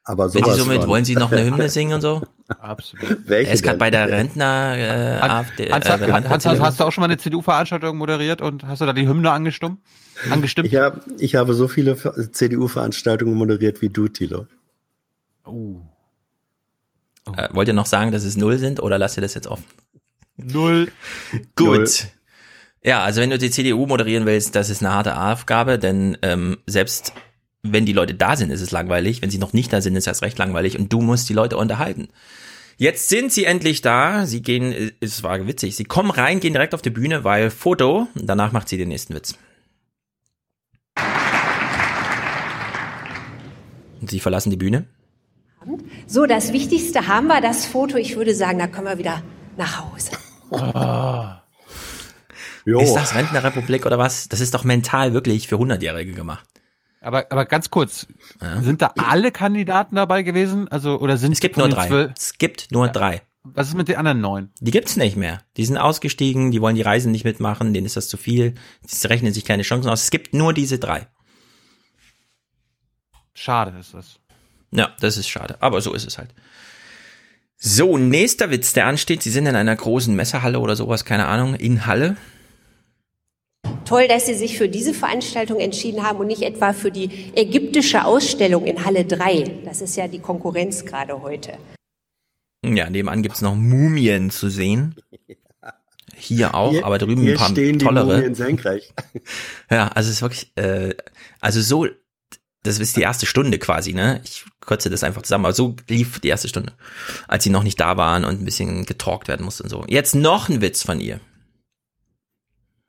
Aber 0.04 0.26
Wenn 0.34 0.44
sie 0.44 0.50
sowas 0.50 0.58
somit, 0.58 0.88
wollen 0.88 1.06
sie 1.06 1.16
noch 1.16 1.32
eine 1.32 1.46
Hymne 1.46 1.70
singen 1.70 1.94
und 1.94 2.02
so? 2.02 2.22
Absolut. 2.48 3.28
Welche 3.28 3.50
er 3.50 3.54
ist 3.54 3.62
gerade 3.62 3.76
denn? 3.76 3.80
bei 3.80 3.92
der 3.92 4.10
Rentner 4.10 4.76
äh, 4.76 5.20
AfD. 5.22 5.72
Hans, 5.72 5.86
äh, 5.86 5.90
Hans, 5.90 6.02
Rentner- 6.02 6.30
Hans, 6.30 6.46
Hans, 6.46 6.60
hast 6.60 6.80
du 6.80 6.84
auch 6.86 6.92
schon 6.92 7.02
mal 7.02 7.06
eine 7.06 7.18
CDU-Veranstaltung 7.18 7.96
moderiert 7.98 8.42
und 8.42 8.66
hast 8.66 8.82
du 8.82 8.86
da 8.86 8.94
die 8.94 9.08
Hymne 9.08 9.32
angestimmt? 9.32 9.80
Angestimmt? 10.32 10.68
Ich, 10.68 10.76
hab, 10.76 11.02
ich 11.20 11.36
habe 11.36 11.54
so 11.54 11.68
viele 11.68 11.96
CDU-Veranstaltungen 12.32 13.36
moderiert 13.36 13.82
wie 13.82 13.90
du, 13.90 14.08
Thilo. 14.08 14.48
Oh. 15.46 15.82
äh, 17.36 17.48
wollt 17.52 17.68
ihr 17.68 17.74
noch 17.74 17.86
sagen, 17.86 18.12
dass 18.12 18.24
es 18.24 18.36
null 18.36 18.58
sind 18.58 18.82
oder 18.82 18.98
lasst 18.98 19.18
ihr 19.18 19.22
das 19.22 19.36
jetzt 19.36 19.48
offen? 19.48 19.66
Null. 20.42 20.92
Gut. 21.56 21.78
Null. 21.78 21.88
Ja, 22.84 23.04
also 23.04 23.22
wenn 23.22 23.30
du 23.30 23.38
die 23.38 23.52
CDU 23.52 23.86
moderieren 23.86 24.26
willst, 24.26 24.56
das 24.56 24.70
ist 24.70 24.82
eine 24.82 24.94
harte 24.94 25.20
Aufgabe, 25.20 25.78
denn 25.78 26.18
ähm, 26.22 26.58
selbst 26.66 27.14
wenn 27.62 27.86
die 27.86 27.94
Leute 27.94 28.14
da 28.14 28.38
sind, 28.38 28.52
ist 28.52 28.62
es 28.62 28.72
langweilig. 28.72 29.22
Wenn 29.22 29.30
sie 29.30 29.38
noch 29.38 29.54
nicht 29.54 29.74
da 29.74 29.82
sind, 29.82 29.96
ist 29.96 30.08
das 30.08 30.22
recht 30.22 30.38
langweilig 30.38 30.80
und 30.80 30.92
du 30.94 31.02
musst 31.02 31.28
die 31.28 31.34
Leute 31.34 31.58
unterhalten. 31.58 32.08
Jetzt 32.78 33.10
sind 33.10 33.34
sie 33.34 33.44
endlich 33.44 33.82
da. 33.82 34.26
Sie 34.26 34.42
gehen, 34.42 34.72
äh, 34.72 34.92
es 35.02 35.24
war 35.24 35.46
witzig. 35.46 35.76
Sie 35.76 35.84
kommen 35.84 36.12
rein, 36.12 36.40
gehen 36.40 36.54
direkt 36.54 36.74
auf 36.74 36.82
die 36.82 36.90
Bühne, 36.90 37.26
weil 37.26 37.50
Foto. 37.50 38.08
Danach 38.16 38.54
macht 38.54 38.70
sie 38.70 38.78
den 38.78 38.88
nächsten 38.88 39.14
Witz. 39.14 39.36
Und 44.00 44.10
sie 44.10 44.22
verlassen 44.22 44.50
die 44.50 44.58
Bühne. 44.58 44.86
So, 46.08 46.26
das 46.26 46.54
Wichtigste 46.54 47.08
haben 47.08 47.28
wir, 47.28 47.42
das 47.42 47.66
Foto. 47.66 47.98
Ich 47.98 48.16
würde 48.16 48.34
sagen, 48.34 48.60
da 48.60 48.68
können 48.68 48.88
wir 48.88 48.98
wieder 48.98 49.22
nach 49.58 49.84
Hause. 49.84 50.12
Jo. 52.66 52.80
Ist 52.82 52.94
das 52.94 53.16
Rentnerrepublik 53.16 53.86
oder 53.86 53.98
was? 53.98 54.28
Das 54.30 54.40
ist 54.42 54.54
doch 54.54 54.64
mental 54.64 55.14
wirklich 55.14 55.48
für 55.48 55.56
100-Jährige 55.56 56.14
gemacht. 56.14 56.46
Aber, 57.02 57.28
aber 57.32 57.46
ganz 57.46 57.70
kurz, 57.70 58.08
sind 58.62 58.82
da 58.82 58.94
alle 58.98 59.32
Kandidaten 59.32 59.96
dabei 59.96 60.22
gewesen? 60.24 60.68
Also, 60.68 61.00
oder 61.00 61.18
sind 61.18 61.32
Es 61.32 61.40
gibt 61.40 61.58
nur 61.58 61.70
drei. 61.70 61.88
zwölf- 61.88 62.12
Es 62.18 62.38
gibt 62.38 62.72
nur 62.72 62.90
drei. 62.90 63.22
Was 63.44 63.70
ist 63.70 63.76
mit 63.76 63.88
den 63.88 63.96
anderen 63.96 64.20
neun? 64.20 64.50
Die 64.60 64.72
gibt's 64.72 64.98
nicht 64.98 65.16
mehr. 65.16 65.42
Die 65.56 65.64
sind 65.66 65.78
ausgestiegen, 65.78 66.52
die 66.52 66.62
wollen 66.62 66.76
die 66.76 66.82
Reisen 66.82 67.12
nicht 67.14 67.24
mitmachen, 67.24 67.74
denen 67.74 67.86
ist 67.86 67.96
das 67.96 68.10
zu 68.10 68.18
viel. 68.18 68.56
Sie 68.86 69.08
rechnen 69.08 69.34
sich 69.34 69.46
keine 69.46 69.64
Chancen 69.64 69.90
aus. 69.90 70.04
Es 70.04 70.12
gibt 70.12 70.34
nur 70.34 70.54
diese 70.54 70.78
drei. 70.78 71.08
Schade 73.34 73.78
ist 73.80 73.94
das. 73.94 74.20
Ja, 74.72 74.94
das 75.00 75.16
ist 75.18 75.30
schade. 75.30 75.56
Aber 75.62 75.80
so 75.80 75.94
ist 75.94 76.06
es 76.06 76.18
halt. 76.18 76.34
So, 77.62 77.98
nächster 77.98 78.52
Witz, 78.52 78.72
der 78.72 78.86
ansteht. 78.86 79.22
Sie 79.22 79.32
sind 79.32 79.46
in 79.46 79.56
einer 79.56 79.76
großen 79.76 80.16
Messerhalle 80.16 80.60
oder 80.60 80.78
sowas, 80.78 81.04
keine 81.04 81.28
Ahnung, 81.28 81.56
in 81.56 81.86
Halle. 81.86 82.16
Toll, 83.84 84.08
dass 84.08 84.28
Sie 84.28 84.34
sich 84.34 84.58
für 84.58 84.70
diese 84.70 84.94
Veranstaltung 84.94 85.60
entschieden 85.60 86.04
haben 86.04 86.20
und 86.20 86.28
nicht 86.28 86.44
etwa 86.44 86.72
für 86.72 86.90
die 86.90 87.10
ägyptische 87.36 88.06
Ausstellung 88.06 88.66
in 88.66 88.86
Halle 88.86 89.04
3. 89.04 89.62
Das 89.66 89.82
ist 89.82 89.98
ja 89.98 90.08
die 90.08 90.20
Konkurrenz 90.20 90.86
gerade 90.86 91.22
heute. 91.22 91.58
Ja, 92.66 92.90
nebenan 92.90 93.24
gibt's 93.24 93.42
noch 93.42 93.56
Mumien 93.56 94.30
zu 94.32 94.50
sehen. 94.50 94.96
Hier 96.16 96.56
auch, 96.56 96.72
Hier- 96.72 96.86
aber 96.86 96.98
drüben 96.98 97.22
hier 97.22 97.34
ein 97.34 97.38
paar 97.38 97.50
stehen 97.50 97.78
die 97.80 97.86
tollere. 97.86 98.16
Mumien 98.18 98.36
senkrecht. 98.36 98.94
Ja, 99.72 99.88
also 99.90 100.10
es 100.10 100.16
ist 100.18 100.22
wirklich, 100.22 100.52
äh, 100.56 100.96
also 101.42 101.62
so, 101.62 101.88
das 102.64 102.80
ist 102.80 102.98
die 102.98 103.02
erste 103.02 103.26
Stunde 103.26 103.58
quasi, 103.58 103.94
ne? 103.94 104.22
Ich 104.24 104.46
kürze 104.60 104.90
das 104.90 105.04
einfach 105.04 105.22
zusammen, 105.22 105.46
aber 105.46 105.54
so 105.54 105.76
lief 105.88 106.20
die 106.20 106.28
erste 106.28 106.48
Stunde, 106.48 106.74
als 107.28 107.44
sie 107.44 107.50
noch 107.50 107.64
nicht 107.64 107.80
da 107.80 107.98
waren 107.98 108.26
und 108.26 108.42
ein 108.42 108.46
bisschen 108.46 108.86
getalkt 108.86 109.28
werden 109.28 109.46
musste 109.46 109.64
und 109.64 109.70
so. 109.70 109.86
Jetzt 109.88 110.16
noch 110.16 110.50
ein 110.50 110.62
Witz 110.62 110.84
von 110.84 111.00
ihr. 111.00 111.20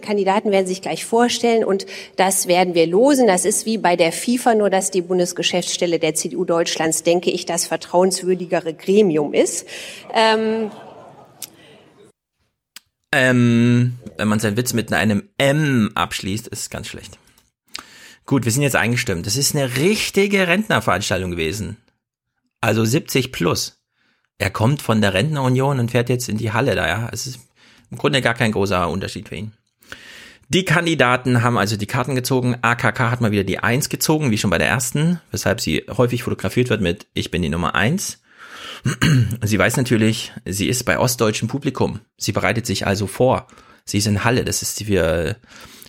Kandidaten 0.02 0.50
werden 0.50 0.66
sich 0.66 0.80
gleich 0.80 1.04
vorstellen 1.04 1.62
und 1.62 1.86
das 2.16 2.48
werden 2.48 2.74
wir 2.74 2.86
losen. 2.86 3.26
Das 3.26 3.44
ist 3.44 3.66
wie 3.66 3.76
bei 3.76 3.96
der 3.96 4.12
FIFA, 4.12 4.54
nur 4.54 4.70
dass 4.70 4.90
die 4.90 5.02
Bundesgeschäftsstelle 5.02 5.98
der 5.98 6.14
CDU 6.14 6.44
Deutschlands, 6.44 7.02
denke 7.02 7.30
ich, 7.30 7.44
das 7.44 7.66
vertrauenswürdigere 7.66 8.72
Gremium 8.74 9.34
ist. 9.34 9.66
Ähm, 10.14 10.70
Ähm, 13.12 13.98
wenn 14.18 14.28
man 14.28 14.38
seinen 14.38 14.56
Witz 14.56 14.72
mit 14.72 14.92
einem 14.92 15.28
M 15.36 15.90
abschließt, 15.94 16.46
ist 16.46 16.60
es 16.60 16.70
ganz 16.70 16.86
schlecht. 16.86 17.18
Gut, 18.30 18.44
wir 18.44 18.52
sind 18.52 18.62
jetzt 18.62 18.76
eingestimmt. 18.76 19.26
Das 19.26 19.36
ist 19.36 19.56
eine 19.56 19.74
richtige 19.74 20.46
Rentnerveranstaltung 20.46 21.32
gewesen. 21.32 21.78
Also 22.60 22.84
70 22.84 23.32
plus. 23.32 23.82
Er 24.38 24.50
kommt 24.50 24.82
von 24.82 25.00
der 25.00 25.14
Rentnerunion 25.14 25.80
und 25.80 25.90
fährt 25.90 26.08
jetzt 26.08 26.28
in 26.28 26.36
die 26.36 26.52
Halle 26.52 26.76
da, 26.76 26.86
ja. 26.86 27.08
Es 27.10 27.26
ist 27.26 27.40
im 27.90 27.98
Grunde 27.98 28.22
gar 28.22 28.34
kein 28.34 28.52
großer 28.52 28.88
Unterschied 28.88 29.28
für 29.28 29.34
ihn. 29.34 29.52
Die 30.48 30.64
Kandidaten 30.64 31.42
haben 31.42 31.58
also 31.58 31.76
die 31.76 31.88
Karten 31.88 32.14
gezogen. 32.14 32.54
AKK 32.62 33.10
hat 33.10 33.20
mal 33.20 33.32
wieder 33.32 33.42
die 33.42 33.58
Eins 33.58 33.88
gezogen, 33.88 34.30
wie 34.30 34.38
schon 34.38 34.50
bei 34.50 34.58
der 34.58 34.68
ersten, 34.68 35.20
weshalb 35.32 35.60
sie 35.60 35.86
häufig 35.88 36.22
fotografiert 36.22 36.70
wird 36.70 36.82
mit 36.82 37.08
Ich 37.14 37.32
bin 37.32 37.42
die 37.42 37.48
Nummer 37.48 37.74
eins. 37.74 38.22
Sie 39.42 39.58
weiß 39.58 39.76
natürlich, 39.76 40.32
sie 40.44 40.68
ist 40.68 40.84
bei 40.84 41.00
ostdeutschem 41.00 41.48
Publikum. 41.48 41.98
Sie 42.16 42.30
bereitet 42.30 42.64
sich 42.64 42.86
also 42.86 43.08
vor. 43.08 43.48
Sie 43.84 43.98
ist 43.98 44.06
in 44.06 44.22
Halle, 44.22 44.44
das 44.44 44.62
ist 44.62 44.84
für 44.84 45.36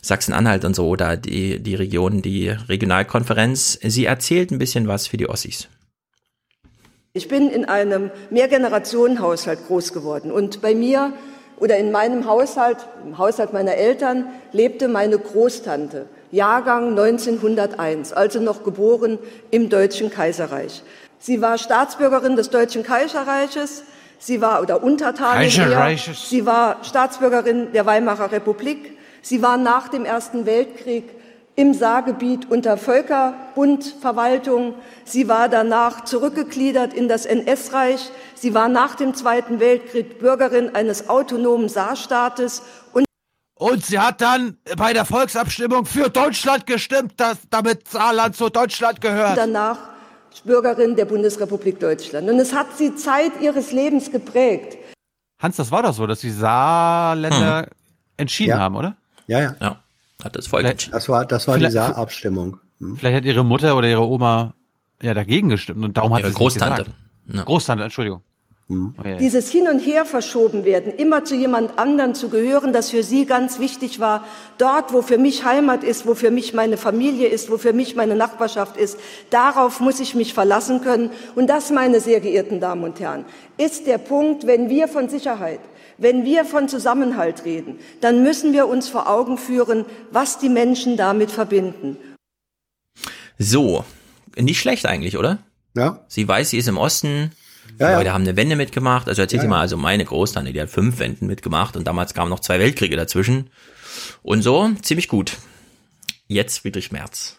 Sachsen-Anhalt 0.02 0.66
und 0.66 0.76
so, 0.76 0.88
oder 0.88 1.18
die, 1.18 1.60
die 1.60 1.76
Region, 1.76 2.22
die 2.22 2.50
Regionalkonferenz. 2.50 3.80
Sie 3.84 4.06
erzählt 4.06 4.52
ein 4.52 4.58
bisschen 4.58 4.88
was 4.88 5.08
für 5.08 5.18
die 5.18 5.30
Ossis. 5.30 5.68
Ich 7.14 7.28
bin 7.28 7.50
in 7.50 7.66
einem 7.66 8.10
Mehrgenerationenhaushalt 8.30 9.68
groß 9.68 9.92
geworden 9.94 10.32
und 10.32 10.62
bei 10.62 10.74
mir 10.74 11.14
oder 11.58 11.78
in 11.78 11.92
meinem 11.92 12.26
Haushalt, 12.26 12.78
im 13.06 13.18
Haushalt 13.18 13.54
meiner 13.54 13.76
Eltern, 13.76 14.26
lebte 14.52 14.88
meine 14.88 15.20
Großtante, 15.20 16.08
Jahrgang 16.32 16.98
1901, 16.98 18.14
also 18.14 18.40
noch 18.40 18.64
geboren 18.64 19.20
im 19.52 19.70
Deutschen 19.70 20.10
Kaiserreich. 20.10 20.82
Sie 21.20 21.42
war 21.42 21.60
Staatsbürgerin 21.60 22.36
des 22.36 22.50
Deutschen 22.50 22.82
Kaiserreiches, 22.82 23.84
sie 24.18 24.42
war 24.42 24.62
oder 24.62 24.82
Untertanin 24.82 25.50
sie 25.50 26.46
war 26.46 26.84
Staatsbürgerin 26.84 27.74
der 27.74 27.86
Weimarer 27.86 28.32
Republik, 28.32 28.98
sie 29.22 29.42
war 29.42 29.58
nach 29.58 29.88
dem 29.90 30.06
Ersten 30.06 30.46
Weltkrieg 30.46 31.04
im 31.56 31.74
Saargebiet 31.74 32.50
unter 32.50 32.78
Völkerbundverwaltung. 32.78 34.76
Sie 35.04 35.28
war 35.28 35.50
danach 35.50 36.06
zurückgegliedert 36.06 36.94
in 36.94 37.08
das 37.08 37.26
NS-Reich. 37.26 38.10
Sie 38.36 38.54
war 38.54 38.68
nach 38.70 38.96
dem 38.96 39.14
Zweiten 39.14 39.60
Weltkrieg 39.60 40.20
Bürgerin 40.20 40.74
eines 40.76 41.10
autonomen 41.10 41.70
Saarstaates 41.70 42.62
und 42.94 43.06
Und 43.60 43.86
sie 43.86 44.00
hat 44.00 44.22
dann 44.22 44.58
bei 44.78 44.94
der 44.94 45.06
Volksabstimmung 45.06 45.86
für 45.86 46.10
Deutschland 46.10 46.66
gestimmt, 46.66 47.14
dass, 47.18 47.38
damit 47.50 47.88
Saarland 47.88 48.36
zu 48.36 48.50
Deutschland 48.50 49.02
gehört. 49.02 49.38
danach 49.38 49.78
Bürgerin 50.46 50.96
der 50.96 51.06
Bundesrepublik 51.06 51.80
Deutschland. 51.80 52.30
Und 52.30 52.40
es 52.40 52.54
hat 52.54 52.68
sie 52.78 52.96
Zeit 52.96 53.34
ihres 53.42 53.72
Lebens 53.74 54.10
geprägt. 54.12 54.78
Hans, 55.42 55.58
das 55.58 55.70
war 55.70 55.84
doch 55.84 55.94
so, 55.94 56.08
dass 56.08 56.22
die 56.22 56.32
Saarländer 56.32 57.68
entschieden 58.18 58.52
Ja. 58.52 58.60
haben, 58.60 58.76
oder? 58.78 58.96
Ja, 59.32 59.40
ja. 59.40 59.56
Ja, 59.62 59.80
hat 60.24 60.36
das 60.36 60.48
Volk 60.48 60.66
Das 60.92 61.08
war, 61.08 61.26
das 61.26 61.48
war 61.48 61.56
Vielleicht- 61.56 61.74
diese 61.76 61.96
Abstimmung. 61.96 62.58
Hm. 62.80 62.98
Vielleicht 62.98 63.16
hat 63.18 63.26
ihre 63.26 63.46
Mutter 63.46 63.78
oder 63.78 63.88
ihre 63.88 64.06
Oma 64.06 64.54
ja 65.02 65.14
dagegen 65.14 65.48
gestimmt 65.50 65.84
und 65.86 65.96
darum 65.96 66.14
hat 66.14 66.22
Ihre 66.22 66.32
Großtante. 66.34 66.86
gesagt. 67.28 67.46
Großtante, 67.48 67.84
Entschuldigung. 67.86 68.22
Hm. 68.68 68.94
Oh, 68.98 69.04
ja, 69.04 69.12
ja. 69.12 69.18
Dieses 69.18 69.50
Hin 69.50 69.68
und 69.70 69.80
Her 69.80 70.04
verschoben 70.06 70.66
werden, 70.66 70.92
immer 70.94 71.24
zu 71.24 71.36
jemand 71.36 71.80
anderen 71.80 72.14
zu 72.14 72.28
gehören, 72.30 72.74
das 72.74 72.90
für 72.90 73.04
Sie 73.04 73.26
ganz 73.26 73.60
wichtig 73.60 74.00
war, 74.02 74.26
dort, 74.58 74.92
wo 74.94 75.02
für 75.02 75.18
mich 75.18 75.46
Heimat 75.46 75.84
ist, 75.86 76.06
wo 76.06 76.14
für 76.14 76.30
mich 76.32 76.54
meine 76.54 76.76
Familie 76.78 77.28
ist, 77.30 77.50
wo 77.50 77.58
für 77.58 77.72
mich 77.74 77.96
meine 77.96 78.16
Nachbarschaft 78.16 78.76
ist, 78.78 78.98
darauf 79.30 79.80
muss 79.80 80.00
ich 80.02 80.14
mich 80.14 80.34
verlassen 80.34 80.82
können. 80.82 81.10
Und 81.36 81.48
das, 81.48 81.72
meine 81.72 82.00
sehr 82.02 82.20
geehrten 82.20 82.60
Damen 82.60 82.84
und 82.84 83.00
Herren, 83.00 83.24
ist 83.58 83.88
der 83.88 83.98
Punkt, 83.98 84.46
wenn 84.46 84.70
wir 84.70 84.88
von 84.90 85.08
Sicherheit, 85.10 85.62
wenn 86.02 86.26
wir 86.26 86.46
von 86.46 86.68
Zusammenhalt 86.68 87.46
reden, 87.46 87.80
dann 88.02 88.24
müssen 88.24 88.54
wir 88.54 88.68
uns 88.68 88.90
vor 88.90 89.08
Augen 89.10 89.38
führen, 89.38 89.86
was 90.12 90.40
die 90.40 90.50
Menschen 90.50 90.98
damit 90.98 91.32
verbinden. 91.32 91.98
So, 93.38 93.86
nicht 94.38 94.60
schlecht 94.60 94.86
eigentlich, 94.86 95.18
oder? 95.18 95.40
Ja. 95.76 96.04
Sie 96.08 96.28
weiß, 96.28 96.50
sie 96.50 96.58
ist 96.58 96.68
im 96.68 96.78
Osten. 96.78 97.32
Die 97.78 97.84
Ja, 97.84 97.92
ja. 97.92 97.98
Leute 97.98 98.14
haben 98.14 98.24
eine 98.24 98.36
Wende 98.36 98.56
mitgemacht. 98.56 99.08
Also 99.08 99.22
erzähl 99.22 99.38
Ja, 99.38 99.42
sie 99.42 99.48
ja. 99.48 99.50
mal, 99.52 99.62
also 99.62 99.78
meine 99.78 100.06
Großtante, 100.06 100.52
die 100.54 100.62
hat 100.62 100.70
fünf 100.70 101.00
Wenden 101.00 101.28
mitgemacht 101.28 101.76
und 101.78 101.86
damals 101.88 102.14
kamen 102.14 102.30
noch 102.30 102.40
zwei 102.42 102.60
Weltkriege 102.60 102.96
dazwischen. 102.96 103.50
Und 104.22 104.42
so, 104.42 104.70
ziemlich 104.82 105.08
gut. 105.08 105.38
Jetzt 106.28 106.60
Friedrich 106.60 106.92
Merz. 106.92 107.38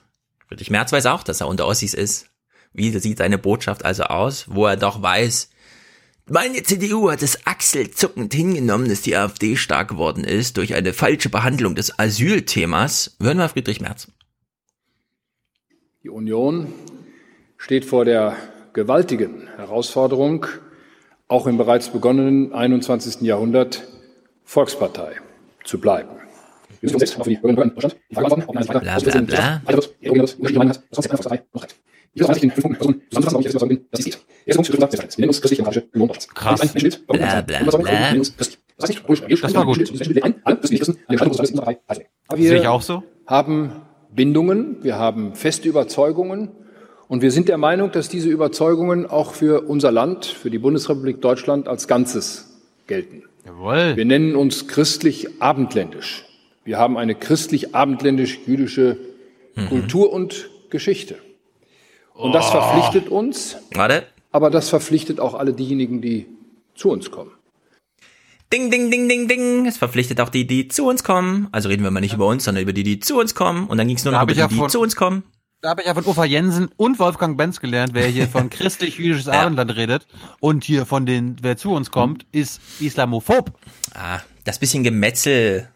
Friedrich 0.48 0.70
Merz 0.70 0.92
weiß 0.92 1.06
auch, 1.06 1.22
dass 1.22 1.40
er 1.40 1.48
unter 1.48 1.66
Ossis 1.66 1.94
ist. 1.94 2.26
Wie 2.72 2.90
sieht 2.98 3.18
seine 3.18 3.38
Botschaft 3.38 3.84
also 3.84 4.04
aus, 4.04 4.46
wo 4.48 4.66
er 4.66 4.76
doch 4.76 5.02
weiß, 5.02 5.50
meine 6.28 6.62
CDU 6.62 7.10
hat 7.10 7.22
es 7.22 7.46
achselzuckend 7.46 8.32
hingenommen, 8.32 8.88
dass 8.88 9.02
die 9.02 9.16
AfD 9.16 9.56
stark 9.56 9.88
geworden 9.88 10.24
ist 10.24 10.56
durch 10.56 10.74
eine 10.74 10.92
falsche 10.92 11.28
Behandlung 11.28 11.74
des 11.74 11.98
Asylthemas. 11.98 13.16
Hören 13.20 13.38
wir 13.38 13.48
Friedrich 13.48 13.80
Merz. 13.80 14.08
Die 16.02 16.10
Union 16.10 16.72
steht 17.58 17.84
vor 17.84 18.04
der 18.04 18.36
gewaltigen 18.72 19.48
Herausforderung, 19.56 20.46
auch 21.28 21.46
im 21.46 21.58
bereits 21.58 21.90
begonnenen 21.90 22.52
21. 22.52 23.22
Jahrhundert 23.22 23.86
Volkspartei 24.44 25.16
zu 25.64 25.80
bleiben. 25.80 26.10
Bla, 28.10 28.28
bla, 28.98 29.20
bla. 29.20 29.62
Ich 32.14 32.42
in 32.42 32.50
fünf 32.50 32.62
Punkten 32.62 32.76
versuchen, 32.76 33.02
zusammenfassen, 33.10 33.34
warum 33.34 33.40
ich 33.40 33.44
jetzt 33.46 33.54
überzeugt 33.54 33.68
bin, 33.68 33.86
dass 33.90 34.00
dies 34.00 34.14
geht. 34.16 34.26
Erster 34.44 34.62
Punkt, 34.62 34.66
Schritt 34.68 34.90
Sicherheit. 34.90 35.16
Wir 35.16 35.20
nennen 35.22 35.28
uns 35.30 35.40
christlich-demokratische 35.40 35.88
Deutschlands. 35.92 36.28
Krass. 36.34 36.60
Ein 36.60 36.80
Schild, 36.80 37.02
warum 37.06 37.20
Bla, 37.22 37.40
bla, 37.40 37.60
bla. 37.70 37.78
wir 37.78 38.00
nennen 38.00 38.18
uns 38.18 38.36
christlich. 38.36 38.58
Das 38.76 38.90
heißt 38.90 39.08
nicht, 39.08 39.42
Das 39.44 39.54
war 39.54 39.64
gut. 39.64 40.22
Ein, 40.22 40.34
alle 40.44 40.56
christliche 40.56 40.84
Christen 40.84 40.98
an 41.06 41.16
der 41.16 41.28
Gestaltung 41.28 41.38
unserer 41.40 41.64
Partei 41.64 41.80
teilnehmen. 41.86 42.08
Aber 42.28 42.36
Sehe 42.42 42.56
ich 42.56 42.62
wir 42.62 42.72
auch 42.72 42.82
so. 42.82 43.02
haben 43.26 43.72
Bindungen, 44.14 44.76
wir 44.82 44.96
haben 44.98 45.34
feste 45.34 45.68
Überzeugungen 45.68 46.50
und 47.08 47.22
wir 47.22 47.30
sind 47.30 47.48
der 47.48 47.58
Meinung, 47.58 47.92
dass 47.92 48.08
diese 48.08 48.28
Überzeugungen 48.28 49.06
auch 49.06 49.32
für 49.34 49.62
unser 49.68 49.92
Land, 49.92 50.24
für 50.26 50.50
die 50.50 50.58
Bundesrepublik 50.58 51.20
Deutschland 51.22 51.68
als 51.68 51.86
Ganzes 51.88 52.58
gelten. 52.88 53.22
Jawohl. 53.46 53.96
Wir 53.96 54.04
nennen 54.04 54.34
uns 54.36 54.66
christlich-abendländisch. 54.68 56.24
Wir 56.64 56.78
haben 56.78 56.96
eine 56.96 57.14
christlich-abendländisch-jüdische 57.14 58.96
Kultur 59.68 60.12
und 60.12 60.48
Geschichte. 60.70 61.16
Und 62.14 62.32
das 62.32 62.48
Oh. 62.48 62.52
verpflichtet 62.52 63.08
uns, 63.10 63.56
Warte. 63.74 64.06
aber 64.32 64.50
das 64.50 64.68
verpflichtet 64.68 65.18
auch 65.20 65.34
alle 65.34 65.52
diejenigen, 65.52 66.00
die 66.02 66.26
zu 66.74 66.90
uns 66.90 67.10
kommen. 67.10 67.30
Ding, 68.52 68.70
ding, 68.70 68.90
ding, 68.90 69.08
ding, 69.08 69.28
ding. 69.28 69.66
Es 69.66 69.78
verpflichtet 69.78 70.20
auch 70.20 70.28
die, 70.28 70.46
die 70.46 70.68
zu 70.68 70.86
uns 70.86 71.02
kommen. 71.04 71.48
Also 71.52 71.70
reden 71.70 71.82
wir 71.84 71.90
mal 71.90 72.00
nicht 72.00 72.12
über 72.14 72.26
uns, 72.26 72.44
sondern 72.44 72.62
über 72.62 72.74
die, 72.74 72.82
die 72.82 73.00
zu 73.00 73.18
uns 73.18 73.34
kommen. 73.34 73.66
Und 73.66 73.78
dann 73.78 73.88
ging 73.88 73.96
es 73.96 74.04
nur 74.04 74.12
Da 74.12 74.18
noch 74.18 74.24
über 74.24 74.32
ich 74.32 74.38
ja 74.38 74.46
die, 74.48 74.54
die 74.54 74.60
von- 74.60 74.68
zu 74.70 74.80
uns 74.80 74.94
kommen. 74.94 75.22
Da 75.62 75.70
habe 75.70 75.80
ich 75.80 75.86
ja 75.86 75.94
von 75.94 76.04
Ufa 76.04 76.24
Jensen 76.24 76.68
und 76.76 76.98
Wolfgang 76.98 77.38
Benz 77.38 77.60
gelernt, 77.60 77.94
wer 77.94 78.06
hier 78.08 78.26
von 78.28 78.50
christlich-jüdisches 78.50 79.28
Abendland 79.28 79.74
redet 79.76 80.06
und 80.40 80.64
hier 80.64 80.84
von 80.86 81.06
den, 81.06 81.36
wer 81.40 81.56
zu 81.56 81.72
uns 81.72 81.90
kommt, 81.90 82.26
ist 82.32 82.60
islamophob. 82.80 83.52
Ah, 83.94 84.18
das 84.44 84.58
bisschen 84.58 84.82
Gemetzel. 84.82 85.68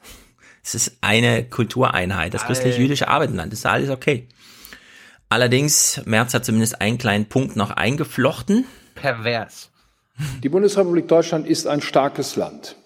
Es 0.63 0.75
ist 0.75 0.99
eine 1.01 1.45
Kultureinheit, 1.45 2.35
das 2.35 2.45
christlich-jüdische 2.45 3.07
Abendland. 3.09 3.53
Das 3.53 3.61
ist 3.61 3.67
alles 3.67 3.89
okay. 3.89 4.27
Allerdings, 5.29 6.01
Merz 6.07 6.35
hat 6.35 6.45
zumindest 6.45 6.81
einen 6.81 6.99
kleinen 6.99 7.27
Punkt 7.27 7.57
noch 7.57 7.71
eingeflochten. 7.71 8.65
Pervers. 8.95 9.71
Die 10.43 10.49
Bundesrepublik 10.49 11.09
Deutschland 11.09 11.47
ist 11.47 11.67
ein 11.67 11.81
starkes 11.81 12.37
Land. 12.37 12.77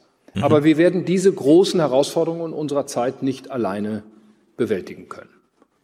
Aber 0.41 0.65
wir 0.65 0.79
werden 0.79 1.05
diese 1.05 1.33
großen 1.33 1.81
Herausforderungen 1.81 2.53
unserer 2.53 2.87
Zeit 2.87 3.23
nicht 3.23 3.51
alleine 3.51 4.05
bewältigen 4.57 5.09
können. 5.09 5.31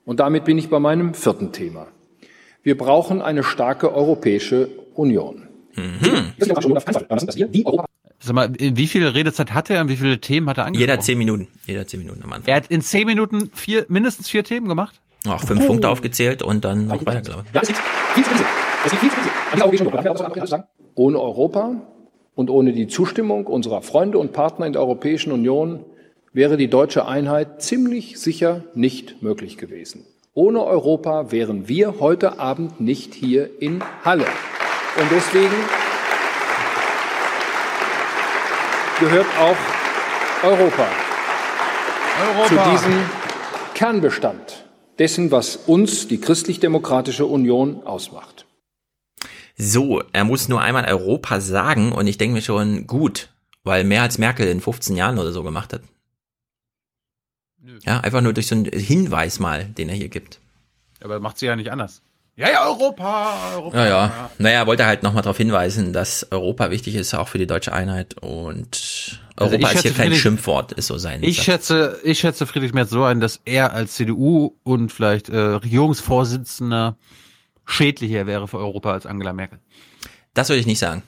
Und 0.04 0.20
damit 0.20 0.44
bin 0.44 0.56
ich 0.56 0.70
bei 0.70 0.78
meinem 0.78 1.14
vierten 1.14 1.52
Thema. 1.52 1.88
Wir 2.62 2.76
brauchen 2.78 3.22
eine 3.22 3.42
starke 3.42 3.92
Europäische 3.92 4.68
Union. 4.94 5.48
Sag 8.18 8.34
mal, 8.34 8.52
wie 8.58 8.86
viel 8.86 9.06
Redezeit 9.06 9.52
hat 9.52 9.70
er 9.70 9.82
und 9.82 9.88
wie 9.88 9.96
viele 9.96 10.20
Themen 10.20 10.48
hat 10.48 10.58
er 10.58 10.64
angesprochen? 10.64 10.90
Jeder 10.90 11.00
zehn 11.00 11.18
Minuten. 11.18 11.48
Jeder 11.66 11.86
zehn 11.86 12.00
Minuten 12.00 12.22
am 12.22 12.32
Anfang. 12.32 12.48
Er 12.48 12.56
hat 12.56 12.68
in 12.68 12.80
zehn 12.80 13.06
Minuten 13.06 13.50
vier, 13.52 13.84
mindestens 13.88 14.30
vier 14.30 14.42
Themen 14.42 14.68
gemacht. 14.68 15.00
Auch 15.28 15.40
fünf 15.40 15.62
Oh. 15.64 15.66
Punkte 15.68 15.88
aufgezählt 15.88 16.42
und 16.42 16.64
dann 16.64 16.86
noch 16.86 17.04
weiter, 17.06 17.20
glaube 17.22 17.44
ich. 17.46 17.54
Ja, 17.54 17.60
es 17.62 17.68
gibt 17.68 17.80
viel 18.14 18.24
zu. 18.24 18.30
Es 18.84 18.90
gibt 18.90 19.02
viel 19.02 19.10
zu. 19.10 19.16
An 19.16 19.70
dieser 19.70 19.84
Europäischen 19.86 19.86
Union. 19.86 20.04
Darf 20.34 20.36
ich 20.36 20.50
sagen? 20.50 20.64
Ohne 20.94 21.20
Europa 21.20 21.74
und 22.34 22.50
ohne 22.50 22.72
die 22.72 22.86
Zustimmung 22.86 23.46
unserer 23.46 23.82
Freunde 23.82 24.18
und 24.18 24.32
Partner 24.32 24.66
in 24.66 24.72
der 24.72 24.82
Europäischen 24.82 25.32
Union 25.32 25.84
wäre 26.32 26.56
die 26.56 26.68
deutsche 26.68 27.06
Einheit 27.06 27.62
ziemlich 27.62 28.18
sicher 28.20 28.62
nicht 28.74 29.22
möglich 29.22 29.56
gewesen. 29.56 30.04
Ohne 30.34 30.64
Europa 30.64 31.32
wären 31.32 31.66
wir 31.68 31.94
heute 31.98 32.38
Abend 32.38 32.78
nicht 32.80 33.14
hier 33.14 33.48
in 33.60 33.82
Halle. 34.04 34.26
Und 35.00 35.10
deswegen 35.10 35.54
gehört 39.00 39.26
auch 39.40 39.56
Europa, 40.44 40.86
Europa. 42.22 42.48
zu 42.48 42.70
diesem 42.70 43.00
Kernbestand 43.74 44.65
dessen, 44.98 45.30
was 45.30 45.56
uns 45.56 46.08
die 46.08 46.20
christlich-demokratische 46.20 47.26
Union 47.26 47.82
ausmacht. 47.84 48.46
So, 49.56 50.02
er 50.12 50.24
muss 50.24 50.48
nur 50.48 50.60
einmal 50.60 50.84
Europa 50.84 51.40
sagen 51.40 51.92
und 51.92 52.06
ich 52.06 52.18
denke 52.18 52.34
mir 52.34 52.42
schon, 52.42 52.86
gut, 52.86 53.30
weil 53.64 53.84
mehr 53.84 54.02
als 54.02 54.18
Merkel 54.18 54.46
in 54.48 54.60
15 54.60 54.96
Jahren 54.96 55.18
oder 55.18 55.32
so 55.32 55.42
gemacht 55.42 55.72
hat. 55.72 55.82
Ja, 57.84 58.00
einfach 58.00 58.20
nur 58.20 58.32
durch 58.32 58.46
so 58.46 58.54
einen 58.54 58.66
Hinweis 58.66 59.40
mal, 59.40 59.64
den 59.64 59.88
er 59.88 59.94
hier 59.94 60.08
gibt. 60.08 60.40
Aber 61.00 61.20
macht 61.20 61.38
sie 61.38 61.46
ja 61.46 61.56
nicht 61.56 61.70
anders. 61.70 62.02
Ja, 62.38 62.50
ja, 62.50 62.66
Europa, 62.66 63.52
Europa. 63.54 63.78
Ja, 63.78 63.86
ja. 63.88 64.30
Naja, 64.38 64.58
er 64.60 64.66
wollte 64.66 64.84
halt 64.84 65.02
nochmal 65.02 65.22
darauf 65.22 65.38
hinweisen, 65.38 65.94
dass 65.94 66.30
Europa 66.30 66.70
wichtig 66.70 66.94
ist, 66.94 67.14
auch 67.14 67.28
für 67.28 67.38
die 67.38 67.46
deutsche 67.46 67.72
Einheit 67.72 68.14
und 68.20 69.18
Also 69.36 69.54
Europa 69.54 69.70
ist 69.70 69.82
hier 69.82 69.92
kein 69.92 70.06
Friedrich- 70.08 70.20
Schimpfwort, 70.20 70.72
ist 70.72 70.88
so 70.88 70.98
sein. 70.98 71.22
Ich 71.22 71.36
Satz. 71.36 71.44
schätze, 71.46 71.98
ich 72.04 72.18
schätze 72.18 72.46
Friedrich 72.46 72.74
Merz 72.74 72.90
so 72.90 73.04
ein, 73.04 73.20
dass 73.20 73.40
er 73.46 73.72
als 73.72 73.94
CDU 73.94 74.52
und 74.64 74.92
vielleicht 74.92 75.30
äh, 75.30 75.38
Regierungsvorsitzender 75.38 76.98
schädlicher 77.64 78.26
wäre 78.26 78.46
für 78.48 78.58
Europa 78.58 78.92
als 78.92 79.06
Angela 79.06 79.32
Merkel. 79.32 79.58
Das 80.34 80.50
würde 80.50 80.60
ich 80.60 80.66
nicht 80.66 80.78
sagen. 80.78 81.02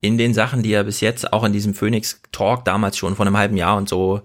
In 0.00 0.18
den 0.18 0.34
Sachen, 0.34 0.64
die 0.64 0.72
er 0.72 0.82
bis 0.82 1.00
jetzt, 1.00 1.32
auch 1.32 1.44
in 1.44 1.52
diesem 1.52 1.74
Phoenix 1.74 2.20
Talk 2.32 2.64
damals 2.64 2.96
schon 2.96 3.14
vor 3.14 3.24
einem 3.24 3.36
halben 3.36 3.56
Jahr 3.56 3.76
und 3.76 3.88
so, 3.88 4.22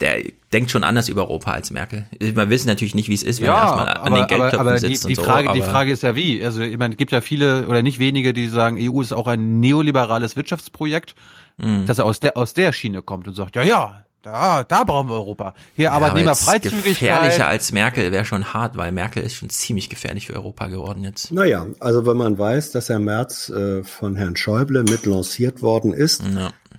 der 0.00 0.22
denkt 0.52 0.70
schon 0.70 0.84
anders 0.84 1.08
über 1.08 1.22
Europa 1.22 1.52
als 1.52 1.70
Merkel. 1.70 2.06
Wir 2.18 2.50
wissen 2.50 2.66
natürlich 2.68 2.94
nicht, 2.94 3.08
wie 3.08 3.14
es 3.14 3.22
ist, 3.22 3.40
wenn 3.40 3.48
er 3.48 3.54
erstmal 3.54 3.88
an 3.88 4.04
den 4.04 4.14
aber, 4.14 4.26
Geldtöpfen 4.26 4.58
aber 4.60 4.72
die, 4.74 4.78
sitzt 4.88 5.08
die 5.08 5.16
und 5.16 5.24
Frage, 5.24 5.48
so. 5.48 5.54
die 5.54 5.62
aber- 5.62 5.70
Frage 5.70 5.92
ist 5.92 6.02
ja 6.02 6.14
wie. 6.16 6.44
Also 6.44 6.60
ich 6.62 6.76
meine, 6.78 6.94
es 6.94 6.98
gibt 6.98 7.12
ja 7.12 7.20
viele 7.20 7.66
oder 7.66 7.82
nicht 7.82 7.98
wenige, 7.98 8.32
die 8.32 8.48
sagen, 8.48 8.76
EU 8.80 9.00
ist 9.00 9.12
auch 9.12 9.26
ein 9.26 9.60
neoliberales 9.60 10.36
Wirtschaftsprojekt, 10.36 11.14
Mhm. 11.58 11.84
dass 11.86 11.98
er 11.98 12.06
aus 12.06 12.20
der 12.20 12.36
aus 12.38 12.54
der 12.54 12.72
Schiene 12.72 13.02
kommt 13.02 13.28
und 13.28 13.34
sagt, 13.34 13.54
ja, 13.54 13.62
ja, 13.62 14.04
da, 14.22 14.64
da 14.64 14.84
brauchen 14.84 15.08
wir 15.08 15.14
Europa. 15.14 15.54
Hier 15.76 15.84
Ja, 15.84 15.90
aber 15.92 16.06
jetzt 16.06 16.10
Arbeitnehmerfreizügigkeit. 16.12 16.84
Gefährlicher 16.84 17.48
als 17.48 17.72
Merkel 17.72 18.12
wäre 18.12 18.24
schon 18.24 18.52
hart, 18.52 18.76
weil 18.76 18.92
Merkel 18.92 19.22
ist 19.22 19.34
schon 19.34 19.48
ziemlich 19.50 19.88
gefährlich 19.88 20.26
für 20.26 20.34
Europa 20.34 20.66
geworden 20.68 21.04
jetzt. 21.04 21.32
Naja, 21.32 21.66
also 21.80 22.04
wenn 22.06 22.16
man 22.16 22.38
weiß, 22.38 22.72
dass 22.72 22.88
Herr 22.88 22.98
Merz 22.98 23.48
äh, 23.50 23.82
von 23.84 24.16
Herrn 24.16 24.36
Schäuble 24.36 24.82
mit 24.84 25.06
lanciert 25.06 25.62
worden 25.62 25.92
ist, 25.94 26.22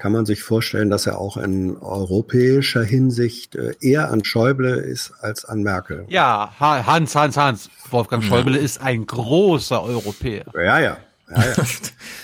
kann 0.01 0.13
man 0.13 0.25
sich 0.25 0.41
vorstellen, 0.41 0.89
dass 0.89 1.05
er 1.05 1.19
auch 1.19 1.37
in 1.37 1.77
europäischer 1.77 2.83
Hinsicht 2.83 3.55
äh, 3.55 3.75
eher 3.81 4.09
an 4.09 4.23
Schäuble 4.25 4.77
ist 4.77 5.13
als 5.21 5.45
an 5.45 5.61
Merkel. 5.61 6.05
Ja, 6.09 6.51
Ha- 6.59 6.87
Hans, 6.87 7.13
Hans, 7.15 7.37
Hans. 7.37 7.69
Wolfgang 7.91 8.23
Ja. 8.23 8.29
Schäuble 8.29 8.57
ist 8.57 8.81
ein 8.81 9.05
großer 9.05 9.83
Europäer. 9.83 10.45
Ja, 10.55 10.79
ja. 10.79 10.79
ja, 10.79 10.97
ja. 11.35 11.63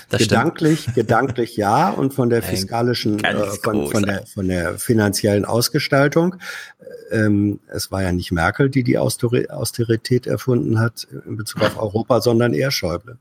gedanklich, 0.17 0.87
gedanklich 0.95 1.55
ja 1.55 1.91
und 1.91 2.15
von 2.15 2.31
der 2.31 2.41
fiskalischen, 2.41 3.23
äh, 3.23 3.45
von, 3.63 3.91
von, 3.91 4.01
der, 4.03 4.25
von 4.25 4.47
der 4.47 4.79
finanziellen 4.79 5.45
Ausgestaltung. 5.45 6.37
Ähm, 7.11 7.59
es 7.67 7.91
war 7.91 8.01
ja 8.01 8.11
nicht 8.11 8.31
Merkel, 8.31 8.71
die 8.71 8.81
die 8.83 8.97
Austeri- 8.97 9.49
Austerität 9.49 10.25
erfunden 10.25 10.79
hat 10.79 11.07
in 11.27 11.37
Bezug 11.37 11.61
auf 11.61 11.77
Europa, 11.77 12.21
sondern 12.21 12.53
eher 12.55 12.71
Schäuble. 12.71 13.19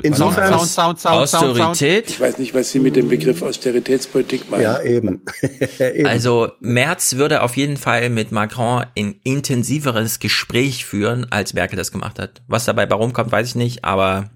Insofern 0.00 0.58
Sound, 0.58 0.68
Sound, 0.68 1.00
Sound, 1.00 1.28
Sound, 1.28 1.60
Austerität. 1.60 2.08
Ich 2.10 2.20
weiß 2.20 2.38
nicht, 2.38 2.54
was 2.54 2.70
Sie 2.70 2.80
mit 2.80 2.96
dem 2.96 3.08
Begriff 3.08 3.42
Austeritätspolitik 3.42 4.50
meinen. 4.50 4.62
Ja, 4.62 4.82
eben. 4.82 5.22
eben. 5.78 6.06
Also 6.06 6.50
Merz 6.60 7.14
würde 7.16 7.42
auf 7.42 7.56
jeden 7.56 7.76
Fall 7.76 8.10
mit 8.10 8.32
Macron 8.32 8.84
ein 8.96 9.16
intensiveres 9.22 10.18
Gespräch 10.18 10.84
führen, 10.84 11.26
als 11.30 11.54
Merkel 11.54 11.76
das 11.76 11.92
gemacht 11.92 12.18
hat. 12.18 12.42
Was 12.48 12.64
dabei 12.64 12.86
bei 12.86 12.96
rumkommt, 12.96 13.30
weiß 13.30 13.48
ich 13.48 13.54
nicht, 13.54 13.84
aber 13.84 14.30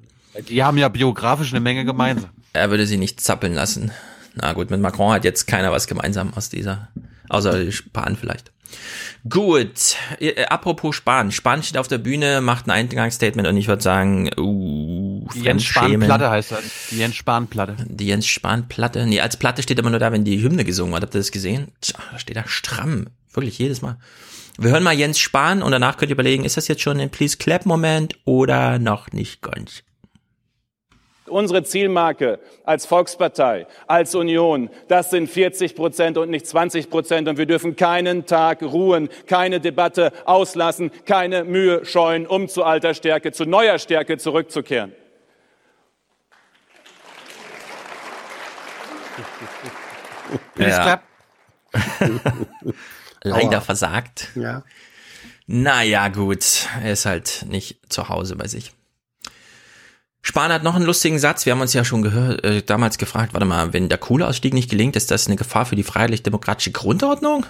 Die 0.48 0.62
haben 0.62 0.78
ja 0.78 0.88
biografisch 0.88 1.52
eine 1.52 1.60
Menge 1.60 1.84
gemeinsam. 1.84 2.30
er 2.52 2.70
würde 2.70 2.86
sie 2.86 2.98
nicht 2.98 3.20
zappeln 3.20 3.54
lassen. 3.54 3.90
Na 4.34 4.52
gut, 4.52 4.70
mit 4.70 4.80
Macron 4.80 5.12
hat 5.12 5.24
jetzt 5.24 5.46
keiner 5.46 5.72
was 5.72 5.86
gemeinsam 5.86 6.34
aus 6.34 6.50
dieser, 6.50 6.88
außer 7.28 7.72
Spahn 7.72 8.16
vielleicht. 8.16 8.52
Gut, 9.28 9.96
äh, 10.20 10.44
apropos 10.44 10.94
Spahn. 10.94 11.32
Spahn 11.32 11.62
steht 11.62 11.78
auf 11.78 11.88
der 11.88 11.98
Bühne, 11.98 12.40
macht 12.40 12.66
ein 12.66 12.70
Eingangsstatement 12.70 13.48
und 13.48 13.56
ich 13.56 13.66
würde 13.66 13.82
sagen, 13.82 14.30
uh, 14.38 14.95
Die 15.34 15.40
Jens. 15.40 15.64
Spahn-Platte 15.64 16.30
heißt 16.30 16.52
das. 16.52 16.64
Die 16.90 16.98
Jens 16.98 17.16
Spahn-Platte. 17.16 17.76
Die 17.86 18.06
Jens 18.06 18.26
Spahn-Platte. 18.26 19.06
Nee, 19.06 19.20
als 19.20 19.36
Platte 19.36 19.62
steht 19.62 19.78
immer 19.78 19.90
nur 19.90 19.98
da, 19.98 20.12
wenn 20.12 20.24
die 20.24 20.42
Hymne 20.42 20.64
gesungen 20.64 20.92
wird. 20.92 21.02
Habt 21.02 21.14
ihr 21.14 21.20
das 21.20 21.32
gesehen? 21.32 21.72
Tja, 21.80 21.98
da 22.12 22.18
steht 22.18 22.36
da 22.36 22.44
stramm. 22.46 23.06
Wirklich 23.32 23.58
jedes 23.58 23.82
Mal. 23.82 23.98
Wir 24.58 24.70
hören 24.70 24.82
mal 24.82 24.94
Jens 24.94 25.18
Spahn 25.18 25.62
und 25.62 25.72
danach 25.72 25.98
könnt 25.98 26.10
ihr 26.10 26.14
überlegen, 26.14 26.44
ist 26.44 26.56
das 26.56 26.66
jetzt 26.68 26.80
schon 26.80 26.98
ein 26.98 27.10
Please 27.10 27.36
Clap-Moment 27.36 28.16
oder 28.24 28.78
noch 28.78 29.12
nicht 29.12 29.42
ganz? 29.42 29.82
Unsere 31.26 31.64
Zielmarke 31.64 32.38
als 32.64 32.86
Volkspartei, 32.86 33.66
als 33.86 34.14
Union, 34.14 34.70
das 34.88 35.10
sind 35.10 35.28
40 35.28 35.74
Prozent 35.74 36.16
und 36.16 36.30
nicht 36.30 36.46
20 36.46 36.88
Prozent. 36.88 37.28
Und 37.28 37.36
wir 37.36 37.46
dürfen 37.46 37.76
keinen 37.76 38.26
Tag 38.26 38.62
ruhen, 38.62 39.08
keine 39.26 39.60
Debatte 39.60 40.12
auslassen, 40.24 40.90
keine 41.04 41.44
Mühe 41.44 41.84
scheuen, 41.84 42.26
um 42.26 42.48
zu 42.48 42.62
alter 42.62 42.94
Stärke, 42.94 43.32
zu 43.32 43.44
neuer 43.44 43.78
Stärke 43.78 44.18
zurückzukehren. 44.18 44.92
Ja. 50.56 51.02
Leider 53.22 53.60
versagt. 53.60 54.28
Ja. 54.34 54.62
Naja, 55.46 56.08
gut. 56.08 56.68
Er 56.82 56.92
ist 56.92 57.06
halt 57.06 57.46
nicht 57.48 57.78
zu 57.92 58.08
Hause 58.08 58.36
bei 58.36 58.48
sich. 58.48 58.72
Spahn 60.22 60.52
hat 60.52 60.64
noch 60.64 60.74
einen 60.74 60.86
lustigen 60.86 61.20
Satz. 61.20 61.46
Wir 61.46 61.52
haben 61.52 61.60
uns 61.60 61.72
ja 61.72 61.84
schon 61.84 62.02
gehört, 62.02 62.44
äh, 62.44 62.62
damals 62.62 62.98
gefragt, 62.98 63.32
warte 63.32 63.46
mal, 63.46 63.72
wenn 63.72 63.88
der 63.88 63.98
Kohleausstieg 63.98 64.54
nicht 64.54 64.68
gelingt, 64.68 64.96
ist 64.96 65.12
das 65.12 65.28
eine 65.28 65.36
Gefahr 65.36 65.66
für 65.66 65.76
die 65.76 65.84
freiheitlich-demokratische 65.84 66.72
Grundordnung? 66.72 67.46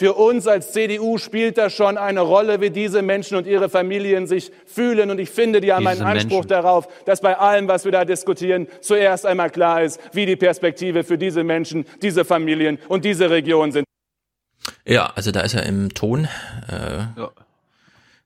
Für 0.00 0.14
uns 0.14 0.46
als 0.46 0.72
CDU 0.72 1.18
spielt 1.18 1.58
das 1.58 1.74
schon 1.74 1.98
eine 1.98 2.22
Rolle, 2.22 2.62
wie 2.62 2.70
diese 2.70 3.02
Menschen 3.02 3.36
und 3.36 3.46
ihre 3.46 3.68
Familien 3.68 4.26
sich 4.26 4.50
fühlen. 4.64 5.10
Und 5.10 5.18
ich 5.18 5.28
finde, 5.28 5.60
die 5.60 5.74
haben 5.74 5.84
Diese 5.84 6.06
einen 6.06 6.16
Anspruch 6.16 6.36
Menschen. 6.36 6.48
darauf, 6.48 6.88
dass 7.04 7.20
bei 7.20 7.36
allem, 7.36 7.68
was 7.68 7.84
wir 7.84 7.92
da 7.92 8.06
diskutieren, 8.06 8.66
zuerst 8.80 9.26
einmal 9.26 9.50
klar 9.50 9.82
ist, 9.82 10.00
wie 10.14 10.24
die 10.24 10.36
Perspektive 10.36 11.04
für 11.04 11.18
diese 11.18 11.44
Menschen, 11.44 11.84
diese 12.00 12.24
Familien 12.24 12.78
und 12.88 13.04
diese 13.04 13.28
Region 13.28 13.72
sind. 13.72 13.84
Ja, 14.86 15.12
also 15.14 15.32
da 15.32 15.40
ist 15.40 15.52
er 15.52 15.66
im 15.66 15.92
Ton. 15.92 16.24
Äh, 16.66 17.04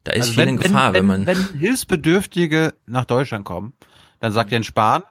Da 0.04 0.12
ist 0.12 0.28
Also 0.28 0.32
viel 0.34 0.46
in 0.46 0.58
Gefahr, 0.58 0.92
wenn, 0.92 1.06
man. 1.06 1.26
Wenn 1.26 1.58
Hilfsbedürftige 1.58 2.74
nach 2.86 3.04
Deutschland 3.04 3.44
kommen, 3.44 3.72
dann 4.20 4.30
sagt 4.30 4.52
Jens 4.52 4.66
Spahn, 4.66 5.02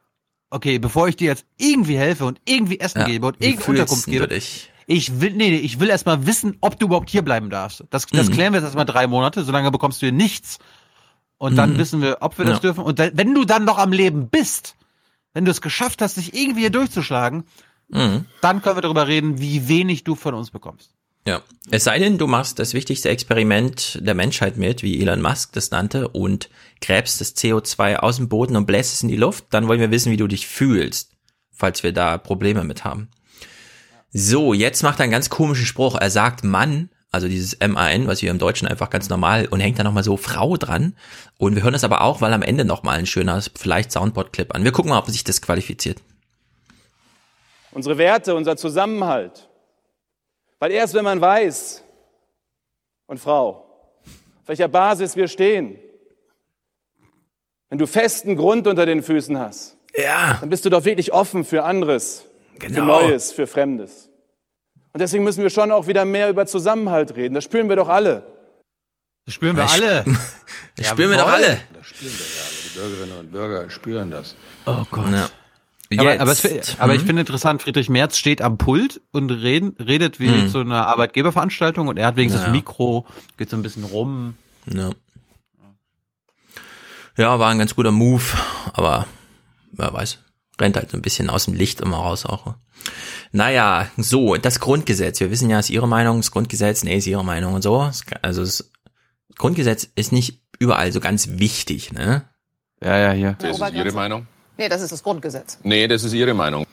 okay, 0.50 0.80
bevor 0.80 1.10
ich 1.10 1.18
dir 1.18 1.28
jetzt 1.28 1.46
irgendwie 1.58 1.98
helfe 1.98 2.24
und 2.24 2.40
irgendwie 2.48 2.80
Essen 2.80 3.02
Ja, 3.02 3.08
gebe 3.08 3.28
und 3.28 3.42
wie 3.42 3.50
irgendwie 3.50 3.72
Unterkunft 3.72 4.06
gebe, 4.06 4.30
dich? 4.30 4.70
Ich 4.88 5.22
will, 5.22 5.34
nee, 5.34 5.56
ich 5.56 5.80
will 5.80 5.90
erstmal 5.90 6.26
wissen, 6.26 6.58
ob 6.62 6.80
du 6.80 6.88
überhaupt 6.88 7.10
hier 7.10 7.22
bleiben 7.22 7.50
darfst. 7.50 7.84
Das, 7.90 8.06
das 8.08 8.30
Mhm. 8.30 8.34
klären 8.34 8.54
wir 8.54 8.60
jetzt 8.60 8.66
erstmal 8.66 8.86
drei 8.86 9.08
Monate, 9.08 9.44
solange 9.44 9.72
bekommst 9.72 10.02
du 10.02 10.06
hier 10.08 10.14
nichts. 10.14 10.60
Und 11.38 11.56
dann 11.58 11.74
Mhm. 11.74 11.78
wissen 11.78 12.02
wir, 12.02 12.18
ob 12.22 12.38
wir 12.38 12.46
das 12.46 12.56
Ja. 12.56 12.60
dürfen. 12.62 12.84
Und 12.84 13.00
da, 13.00 13.10
wenn 13.14 13.34
du 13.34 13.44
dann 13.46 13.66
noch 13.66 13.78
am 13.78 13.92
Leben 13.92 14.30
bist, 14.30 14.76
wenn 15.34 15.46
du 15.46 15.52
es 15.52 15.62
geschafft 15.62 16.02
hast, 16.02 16.18
dich 16.18 16.34
irgendwie 16.34 16.62
hier 16.62 16.70
durchzuschlagen, 16.70 17.44
Mhm. 17.90 18.26
dann 18.42 18.62
können 18.62 18.78
wir 18.78 18.82
darüber 18.82 19.08
reden, 19.08 19.40
wie 19.42 19.68
wenig 19.68 20.04
du 20.04 20.16
von 20.16 20.34
uns 20.34 20.52
bekommst. 20.52 20.92
Ja. 21.28 21.42
Es 21.72 21.86
sei 21.86 22.00
denn, 22.00 22.18
du 22.18 22.28
machst 22.28 22.60
das 22.60 22.74
wichtigste 22.74 23.08
Experiment 23.10 24.00
der 24.02 24.14
Menschheit 24.14 24.58
mit, 24.58 24.84
wie 24.84 25.02
Elon 25.02 25.22
Musk 25.22 25.54
das 25.54 25.72
nannte, 25.72 26.10
und 26.10 26.50
gräbst 26.82 27.22
das 27.22 27.36
CO2 27.36 27.96
aus 27.98 28.18
dem 28.18 28.28
Boden 28.30 28.56
und 28.58 28.66
bläst 28.66 28.94
es 28.94 29.04
in 29.04 29.10
die 29.10 29.16
Luft, 29.16 29.46
dann 29.52 29.68
wollen 29.70 29.80
wir 29.80 29.92
wissen, 29.92 30.12
wie 30.12 30.18
du 30.18 30.28
dich 30.28 30.48
fühlst, 30.48 31.12
falls 31.52 31.82
wir 31.84 31.94
da 31.94 32.18
Probleme 32.18 32.64
mit 32.66 32.84
haben. 32.84 33.08
So, 34.14 34.54
jetzt 34.54 34.84
macht 34.84 35.00
er 35.00 35.04
einen 35.04 35.12
ganz 35.12 35.32
komischen 35.32 35.66
Spruch. 35.66 35.96
Er 36.00 36.12
sagt 36.12 36.44
Mann, 36.44 36.90
also 37.12 37.28
dieses 37.28 37.56
M-A-N, 37.56 38.06
was 38.06 38.22
wir 38.22 38.30
im 38.30 38.38
Deutschen 38.38 38.68
einfach 38.68 38.92
ganz 38.92 39.10
normal, 39.10 39.48
und 39.48 39.60
hängt 39.60 39.80
da 39.80 39.84
nochmal 39.84 40.04
so 40.04 40.18
Frau 40.18 40.56
dran. 40.56 40.96
Und 41.40 41.56
wir 41.56 41.64
hören 41.64 41.74
das 41.74 41.84
aber 41.84 42.02
auch, 42.02 42.22
weil 42.22 42.32
am 42.32 42.44
Ende 42.44 42.64
nochmal 42.64 43.00
ein 43.00 43.08
schöner, 43.08 43.42
vielleicht 43.56 43.92
Soundboard-Clip 43.92 44.54
an. 44.54 44.64
Wir 44.64 44.72
gucken 44.72 44.90
mal, 44.90 45.00
ob 45.00 45.08
sich 45.08 45.24
das 45.24 45.42
qualifiziert. 45.42 45.98
Unsere 47.72 47.98
Werte, 47.98 48.36
unser 48.36 48.56
Zusammenhalt. 48.56 49.50
Weil 50.60 50.72
erst 50.72 50.94
wenn 50.94 51.04
man 51.04 51.20
weiß, 51.20 51.84
und 53.08 53.20
Frau, 53.20 53.66
auf 54.06 54.48
welcher 54.48 54.68
Basis 54.68 55.16
wir 55.16 55.28
stehen, 55.28 55.80
wenn 57.70 57.80
du 57.80 57.88
festen 57.88 58.36
Grund 58.36 58.68
unter 58.68 58.86
den 58.86 59.02
Füßen 59.02 59.40
hast, 59.40 59.76
ja. 59.96 60.38
dann 60.40 60.50
bist 60.50 60.66
du 60.66 60.70
doch 60.70 60.86
wirklich 60.86 61.12
offen 61.12 61.44
für 61.44 61.64
anderes, 61.64 62.26
für 62.60 62.68
Genau. 62.68 62.86
Neues, 63.02 63.32
für 63.32 63.48
Fremdes. 63.48 64.10
Und 64.94 65.00
deswegen 65.00 65.24
müssen 65.24 65.42
wir 65.44 65.50
schon 65.50 65.72
auch 65.72 65.88
wieder 65.88 66.06
mehr 66.06 66.30
über 66.30 66.46
Zusammenhalt 66.46 67.16
reden. 67.16 67.34
Das 67.34 67.44
spüren 67.44 67.68
wir 67.70 67.76
doch 67.76 67.90
alle. 67.90 68.24
Das 69.26 69.34
spüren 69.36 69.56
wir 69.56 69.64
Das 69.64 69.74
alle. 69.74 70.06
Das 70.76 70.88
spüren 70.90 71.10
wir 71.12 71.18
doch 71.18 71.28
alle. 71.32 71.60
Das 71.74 71.88
spüren 71.88 72.12
wir 72.12 72.26
ja 72.26 72.42
alle. 72.44 72.54
Die 72.64 72.80
Bürgerinnen 72.80 73.20
und 73.20 73.32
Bürger 73.32 73.70
spüren 73.70 74.12
das. 74.12 74.36
Oh 74.66 74.84
Gott. 74.92 75.06
Ja. 75.12 75.30
Aber, 76.00 76.20
aber, 76.20 76.32
es, 76.32 76.80
aber 76.80 76.94
ich 76.96 77.02
Hm? 77.02 77.08
finde 77.08 77.20
interessant, 77.22 77.62
Friedrich 77.62 77.88
Merz 77.90 78.18
steht 78.18 78.42
am 78.42 78.58
Pult 78.58 79.00
und 79.12 79.30
reden, 79.30 79.76
redet 79.80 80.20
wie 80.20 80.28
Hm. 80.28 80.50
zu 80.50 80.60
einer 80.60 80.88
Arbeitgeberveranstaltung 80.88 81.88
und 81.88 81.98
er 81.98 82.08
hat 82.08 82.16
wenigstens 82.16 82.42
Ja. 82.42 82.48
das 82.48 82.56
Mikro, 82.56 83.06
geht 83.38 83.50
so 83.52 83.58
ein 83.58 83.62
bisschen 83.62 83.84
rum. 83.84 84.36
Ja. 84.66 84.90
ja, 87.18 87.38
war 87.40 87.50
ein 87.50 87.60
ganz 87.60 87.76
guter 87.76 87.92
Move, 87.92 88.24
aber 88.74 89.06
wer 89.72 89.94
weiß, 89.94 90.20
rennt 90.64 90.78
halt 90.78 90.90
so 90.90 90.98
ein 90.98 91.02
bisschen 91.02 91.30
aus 91.30 91.46
dem 91.46 91.54
Licht 91.54 91.82
immer 91.82 91.98
raus 91.98 92.26
auch. 92.26 92.56
Naja, 93.32 93.88
so, 93.98 94.36
das 94.36 94.60
Grundgesetz. 94.60 95.20
Wir 95.20 95.30
wissen 95.30 95.50
ja, 95.50 95.60
ist 95.60 95.70
Ihre 95.70 95.88
Meinung, 95.88 96.18
das 96.18 96.32
Grundgesetz, 96.32 96.84
nee, 96.84 96.98
ist 96.98 97.08
Ihre 97.08 97.24
Meinung 97.24 97.54
und 97.54 97.62
so. 97.62 97.92
Also 98.22 98.42
das 98.42 98.72
Grundgesetz 99.38 99.88
ist 99.96 100.12
nicht 100.12 100.42
überall 100.60 100.92
so 100.92 101.00
ganz 101.00 101.30
wichtig, 101.32 101.92
ne? 101.94 102.24
Ja, 102.82 102.98
ja, 102.98 103.12
hier. 103.12 103.36
Das 103.40 103.60
ist 103.60 103.74
Ihre 103.74 103.92
Meinung? 103.92 104.28
Nee, 104.58 104.70
das 104.70 104.82
ist 104.82 104.92
das 104.92 105.04
Grundgesetz. 105.04 105.60
Nee, 105.64 105.88
das 105.88 106.04
ist 106.04 106.14
Ihre 106.14 106.34
Meinung. 106.34 106.66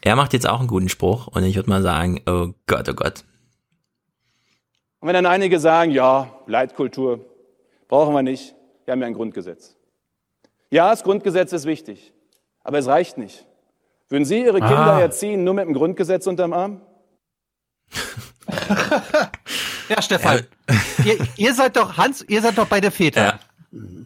Er 0.00 0.16
macht 0.16 0.32
jetzt 0.34 0.48
auch 0.48 0.58
einen 0.58 0.68
guten 0.68 0.88
Spruch 0.88 1.28
und 1.28 1.44
ich 1.44 1.56
würde 1.56 1.70
mal 1.70 1.82
sagen, 1.82 2.20
oh 2.26 2.52
Gott, 2.66 2.88
oh 2.88 2.94
Gott. 2.94 3.24
Und 5.00 5.08
wenn 5.08 5.14
dann 5.14 5.26
einige 5.26 5.58
sagen, 5.60 5.90
ja, 5.90 6.30
Leitkultur, 6.46 7.24
brauchen 7.88 8.14
wir 8.14 8.22
nicht, 8.22 8.54
wir 8.84 8.92
haben 8.92 9.00
ja 9.00 9.06
ein 9.06 9.14
Grundgesetz. 9.14 9.76
Ja, 10.70 10.90
das 10.90 11.04
Grundgesetz 11.04 11.52
ist 11.52 11.66
wichtig, 11.66 12.12
aber 12.64 12.78
es 12.78 12.86
reicht 12.86 13.16
nicht. 13.18 13.46
Würden 14.08 14.24
Sie 14.24 14.40
Ihre 14.40 14.58
Kinder 14.60 14.94
Ah. 14.94 15.00
erziehen 15.00 15.44
nur 15.44 15.54
mit 15.54 15.64
dem 15.66 15.74
Grundgesetz 15.74 16.26
unterm 16.26 16.52
Arm? 16.52 16.80
Ja, 19.88 20.00
Stefan, 20.00 20.46
ihr, 21.04 21.18
ihr 21.36 21.54
seid 21.54 21.76
doch, 21.76 21.98
Hans, 21.98 22.22
ihr 22.26 22.40
seid 22.40 22.56
doch 22.56 22.66
beide 22.66 22.90
Väter. 22.90 23.38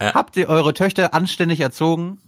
Habt 0.01 0.35
ihr 0.35 0.49
eure 0.49 0.73
Töchter 0.73 1.13
anständig 1.13 1.61
erzogen? 1.61 2.19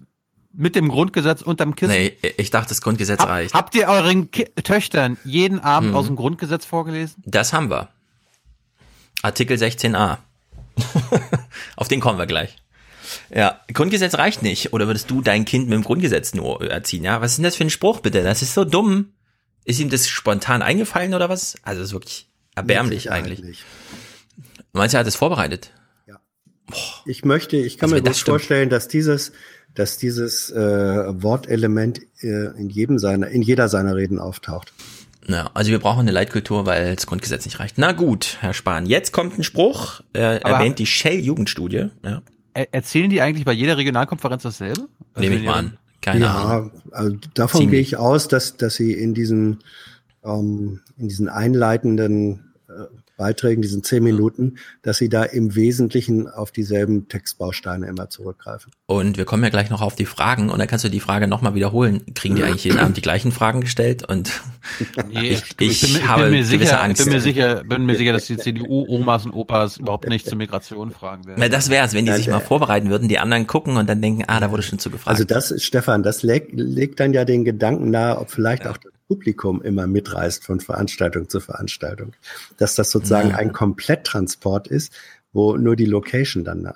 Mit 0.54 0.76
dem 0.76 0.88
Grundgesetz 0.90 1.42
unterm 1.42 1.76
Kissen? 1.76 1.92
Nee, 1.94 2.18
ich 2.38 2.50
dachte, 2.50 2.70
das 2.70 2.82
Grundgesetz 2.82 3.20
Hab, 3.20 3.30
reicht. 3.30 3.54
habt 3.54 3.76
ihr 3.76 3.88
euren 3.88 4.32
Ki 4.32 4.46
Töchtern 4.64 5.18
jeden 5.26 5.60
Abend 5.60 5.90
Hm. 5.90 5.96
aus 5.98 6.08
dem 6.08 6.16
Grundgesetz 6.16 6.66
vorgelesen? 6.66 7.24
Das 7.26 7.52
haben 7.54 7.70
wir. 7.70 7.90
Artikel 9.22 9.58
16a. 9.58 10.18
Auf 11.76 11.88
den 11.90 12.00
kommen 12.00 12.18
wir 12.20 12.26
gleich. 12.26 12.56
Ja, 13.34 13.62
Grundgesetz 13.74 14.16
reicht 14.16 14.42
nicht. 14.44 14.74
Oder 14.74 14.88
würdest 14.88 15.10
du 15.10 15.22
dein 15.22 15.46
Kind 15.46 15.70
mit 15.70 15.76
dem 15.76 15.84
Grundgesetz 15.84 16.34
nur 16.34 16.62
erziehen? 16.70 17.04
Ja, 17.04 17.22
was 17.22 17.32
ist 17.32 17.38
denn 17.38 17.44
das 17.44 17.56
für 17.56 17.64
ein 17.64 17.70
Spruch 17.70 18.00
bitte? 18.02 18.24
Das 18.24 18.42
ist 18.42 18.54
so 18.54 18.64
dumm. 18.66 19.14
Ist 19.64 19.80
ihm 19.80 19.90
das 19.90 20.10
spontan 20.10 20.62
eingefallen 20.62 21.14
oder 21.14 21.30
was? 21.30 21.56
Also, 21.64 21.82
das 21.82 21.90
ist 21.90 21.94
wirklich 21.94 22.28
erbärmlich 22.56 23.12
eigentlich. 23.12 23.42
nicht. 23.44 23.64
Meinst 24.74 24.94
du, 24.94 24.98
er 24.98 25.02
hat 25.02 25.08
es 25.08 25.16
vorbereitet? 25.16 25.72
Ich 27.06 27.26
möchte, 27.26 27.58
ich 27.58 27.78
kann 27.78 27.88
Also 27.92 27.96
mir 27.96 28.02
das 28.02 28.14
gut 28.14 28.22
stimmt. 28.22 28.34
vorstellen, 28.34 28.70
dass 28.70 28.88
dieses, 28.88 29.34
dass 29.76 29.98
dieses 29.98 30.50
äh, 30.52 30.56
Wortelement 31.22 32.00
äh, 32.22 32.58
in 32.58 32.70
jedem 32.70 32.98
seiner, 32.98 33.28
in 33.28 33.42
jeder 33.42 33.68
seiner 33.68 33.96
Reden 33.96 34.20
auftaucht. 34.20 34.72
Ja, 35.28 35.52
also 35.54 35.70
wir 35.72 35.80
brauchen 35.80 36.00
eine 36.02 36.12
Leitkultur, 36.12 36.66
weil 36.66 36.96
das 36.96 37.06
Grundgesetz 37.08 37.46
nicht 37.46 37.60
reicht. 37.60 37.78
Na 37.78 37.92
gut, 37.92 38.38
Herr 38.40 38.54
Spahn, 38.54 38.86
jetzt 38.86 39.12
kommt 39.12 39.38
ein 39.38 39.44
Spruch, 39.44 40.02
äh, 40.14 40.40
Aber- 40.44 40.56
erwähnt 40.56 40.80
die 40.80 40.86
Shell-Jugendstudie. 40.86 41.90
Ja, 42.04 42.22
erzählen 42.54 43.10
die 43.10 43.22
eigentlich 43.22 43.46
bei 43.46 43.54
jeder 43.54 43.78
Regionalkonferenz 43.78 44.44
dasselbe? 44.44 44.88
Also 45.14 45.30
nehme 45.30 45.42
ich 45.42 45.46
mal 45.46 45.60
an. 45.60 45.78
Keine 46.02 46.22
ja, 46.22 46.36
Ahnung. 46.36 46.72
also 46.92 47.18
davon 47.36 47.62
Ziemlich. 47.62 47.72
gehe 47.72 47.82
ich 47.82 47.98
aus, 47.98 48.28
dass, 48.28 48.58
dass 48.58 48.76
sie 48.76 48.94
in 48.94 49.14
diesen, 49.14 49.60
ähm, 50.24 50.82
in 50.98 51.08
diesen 51.08 51.30
einleitenden 51.30 52.54
äh, 52.68 52.86
Beiträgen, 53.18 53.62
diesen 53.62 53.84
zehn 53.84 54.04
Minuten, 54.04 54.56
dass 54.82 54.98
sie 54.98 55.08
da 55.08 55.24
im 55.24 55.54
Wesentlichen 55.54 56.28
auf 56.28 56.52
dieselben 56.52 57.08
Textbausteine 57.08 57.86
immer 57.86 58.10
zurückgreifen. 58.10 58.72
Und 58.88 59.18
wir 59.18 59.26
kommen 59.26 59.44
ja 59.44 59.50
gleich 59.50 59.70
noch 59.70 59.82
auf 59.82 59.96
die 59.96 60.08
Fragen 60.08 60.50
und 60.50 60.58
dann 60.58 60.68
kannst 60.68 60.86
du 60.86 60.90
die 60.90 61.00
Frage 61.00 61.28
nochmal 61.28 61.54
wiederholen. 61.54 62.02
Kriegen 62.16 62.36
die 62.36 62.44
eigentlich 62.44 62.64
jeden 62.64 62.80
Abend 62.80 62.98
die 62.98 63.02
gleichen 63.02 63.32
Fragen 63.32 63.62
gestellt? 63.62 64.10
Und 64.10 64.42
Nee, 65.12 65.30
ich, 65.32 65.56
bin, 65.58 65.70
mir- 65.70 66.08
habe 66.08 66.24
bin 66.24 66.32
mir 66.34 66.46
sicher, 66.46 66.82
Angst. 66.84 67.04
bin 67.04 67.14
mir 67.14 67.22
sicher, 67.22 67.64
bin 67.64 67.86
mir 67.86 67.96
sicher, 67.96 68.14
dass 68.14 68.26
die 68.26 68.38
CDU-Omas 68.38 69.26
und 69.26 69.34
Opas 69.34 69.78
überhaupt 69.78 70.08
nicht 70.08 70.26
zur 70.28 70.38
Migration 70.38 70.92
fragen 70.92 71.26
werden. 71.26 71.40
Na, 71.40 71.50
das 71.50 71.70
wär's, 71.70 71.94
wenn 71.94 72.06
die 72.06 72.12
sich 72.14 72.28
Ja, 72.28 72.34
mal 72.34 72.40
vorbereiten 72.40 72.90
würden, 72.90 73.08
die 73.08 73.18
anderen 73.20 73.48
gucken 73.48 73.78
und 73.78 73.90
dann 73.90 74.02
denken, 74.02 74.24
ah, 74.28 74.40
da 74.40 74.52
wurde 74.52 74.64
schon 74.64 74.80
zu 74.80 74.90
gefragt. 74.90 75.08
Also 75.10 75.24
das, 75.24 75.54
Stefan, 75.64 76.04
das 76.04 76.24
legt, 76.24 76.52
legt 76.54 77.00
dann 77.00 77.14
ja 77.14 77.26
den 77.26 77.44
Gedanken 77.46 77.90
nahe, 77.90 78.18
ob 78.20 78.30
vielleicht 78.32 78.68
auch 78.68 78.78
das 78.78 78.92
Publikum 79.08 79.62
immer 79.62 79.88
mitreist 79.88 80.46
von 80.46 80.60
Veranstaltung 80.60 81.28
zu 81.28 81.40
Veranstaltung. 81.40 82.14
Dass 82.58 82.76
das 82.76 82.92
sozusagen 82.92 83.32
Ja. 83.32 83.36
ein 83.38 83.52
Kompletttransport 83.54 84.68
ist, 84.68 84.94
wo 85.34 85.58
nur 85.58 85.76
die 85.76 85.86
Location 85.86 86.44
dann 86.44 86.66
äh, 86.66 86.72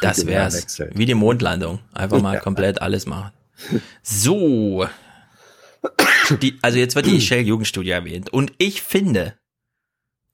Das 0.00 0.26
wär's. 0.26 0.56
wechselt. 0.56 0.92
Wie 0.98 1.06
die 1.06 1.14
Mondlandung. 1.14 1.78
Einfach 1.94 2.20
mal 2.20 2.34
Ja. 2.34 2.40
komplett 2.40 2.82
alles 2.82 3.06
machen. 3.06 3.30
So. 4.02 4.86
Die, 6.36 6.58
also 6.62 6.78
jetzt 6.78 6.94
wird 6.96 7.06
die 7.06 7.20
Shell 7.20 7.46
Jugendstudie 7.46 7.90
erwähnt. 7.90 8.30
Und 8.32 8.52
ich 8.58 8.82
finde, 8.82 9.34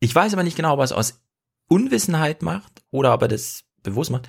ich 0.00 0.14
weiß 0.14 0.32
aber 0.32 0.42
nicht 0.42 0.56
genau, 0.56 0.74
ob 0.74 0.80
er 0.80 0.84
es 0.84 0.92
aus 0.92 1.20
Unwissenheit 1.68 2.42
macht 2.42 2.82
oder 2.90 3.14
ob 3.14 3.22
er 3.22 3.28
das 3.28 3.64
bewusst 3.82 4.10
macht. 4.10 4.28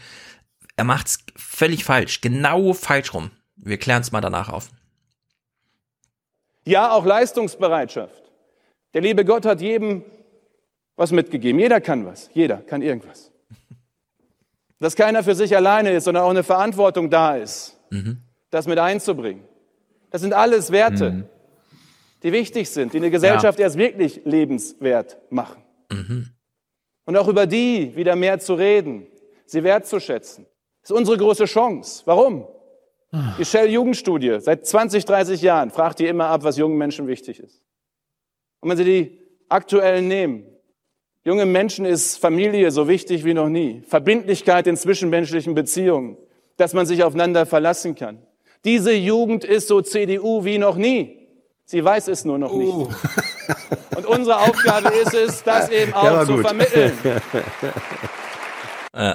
Er 0.75 0.83
macht's 0.83 1.19
völlig 1.35 1.83
falsch. 1.83 2.21
Genau 2.21 2.73
falsch 2.73 3.13
rum. 3.13 3.31
Wir 3.55 3.77
klären 3.77 4.01
es 4.01 4.11
mal 4.11 4.21
danach 4.21 4.49
auf. 4.49 4.69
Ja, 6.65 6.91
auch 6.91 7.05
Leistungsbereitschaft. 7.05 8.23
Der 8.93 9.01
liebe 9.01 9.25
Gott 9.25 9.45
hat 9.45 9.61
jedem 9.61 10.03
was 10.95 11.11
mitgegeben. 11.11 11.59
Jeder 11.59 11.79
kann 11.81 12.05
was. 12.05 12.29
Jeder 12.33 12.57
kann 12.57 12.81
irgendwas. 12.81 13.31
Dass 14.79 14.95
keiner 14.95 15.23
für 15.23 15.33
sich 15.33 15.55
alleine 15.55 15.91
ist, 15.91 16.03
sondern 16.03 16.23
auch 16.23 16.29
eine 16.29 16.43
Verantwortung 16.43 17.09
da 17.09 17.35
ist, 17.35 17.77
das 18.51 18.67
mit 18.67 18.77
einzubringen. 18.77 19.43
Das 20.11 20.21
sind 20.21 20.33
alles 20.33 20.71
Werte, 20.71 21.27
die 22.23 22.31
wichtig 22.31 22.69
sind, 22.69 22.93
die 22.93 22.97
eine 22.97 23.11
Gesellschaft 23.11 23.59
erst 23.59 23.77
wirklich 23.77 24.21
lebenswert 24.25 25.17
machen. 25.29 25.63
Und 27.05 27.15
auch 27.15 27.27
über 27.27 27.45
die 27.45 27.95
wieder 27.95 28.15
mehr 28.15 28.39
zu 28.39 28.53
reden, 28.55 29.07
sie 29.45 29.63
wertzuschätzen. 29.63 30.45
Das 30.81 30.91
ist 30.91 30.97
unsere 30.97 31.17
große 31.17 31.45
Chance. 31.45 32.03
Warum? 32.05 32.47
Die 33.39 33.45
Shell-Jugendstudie 33.45 34.39
seit 34.39 34.65
20, 34.65 35.05
30 35.05 35.41
Jahren 35.41 35.71
fragt 35.71 35.99
die 35.99 36.07
immer 36.07 36.27
ab, 36.27 36.43
was 36.43 36.57
jungen 36.57 36.77
Menschen 36.77 37.07
wichtig 37.07 37.39
ist. 37.39 37.63
Und 38.59 38.69
wenn 38.69 38.77
Sie 38.77 38.83
die 38.83 39.19
aktuellen 39.47 40.07
nehmen, 40.07 40.45
junge 41.23 41.45
Menschen 41.45 41.85
ist 41.85 42.17
Familie 42.17 42.71
so 42.71 42.87
wichtig 42.87 43.23
wie 43.23 43.33
noch 43.33 43.47
nie. 43.47 43.81
Verbindlichkeit 43.87 44.67
in 44.67 44.75
zwischenmenschlichen 44.75 45.55
Beziehungen, 45.55 46.17
dass 46.57 46.73
man 46.73 46.85
sich 46.85 47.03
aufeinander 47.03 47.45
verlassen 47.45 47.95
kann. 47.95 48.21
Diese 48.65 48.91
Jugend 48.91 49.45
ist 49.45 49.67
so 49.67 49.81
CDU 49.81 50.43
wie 50.43 50.57
noch 50.57 50.75
nie. 50.75 51.16
Sie 51.69 51.83
weiß 51.83 52.07
es 52.07 52.23
nur 52.23 52.37
noch 52.37 52.53
nicht. 52.53 52.71
Und 53.95 54.05
unsere 54.05 54.39
Aufgabe 54.39 54.87
ist 54.89 55.13
es, 55.13 55.43
das 55.43 55.69
eben 55.69 55.93
auch 55.93 56.03
war 56.03 56.25
zu 56.25 56.35
gut. 56.37 56.47
vermitteln. 56.47 56.93
Äh, 58.93 59.13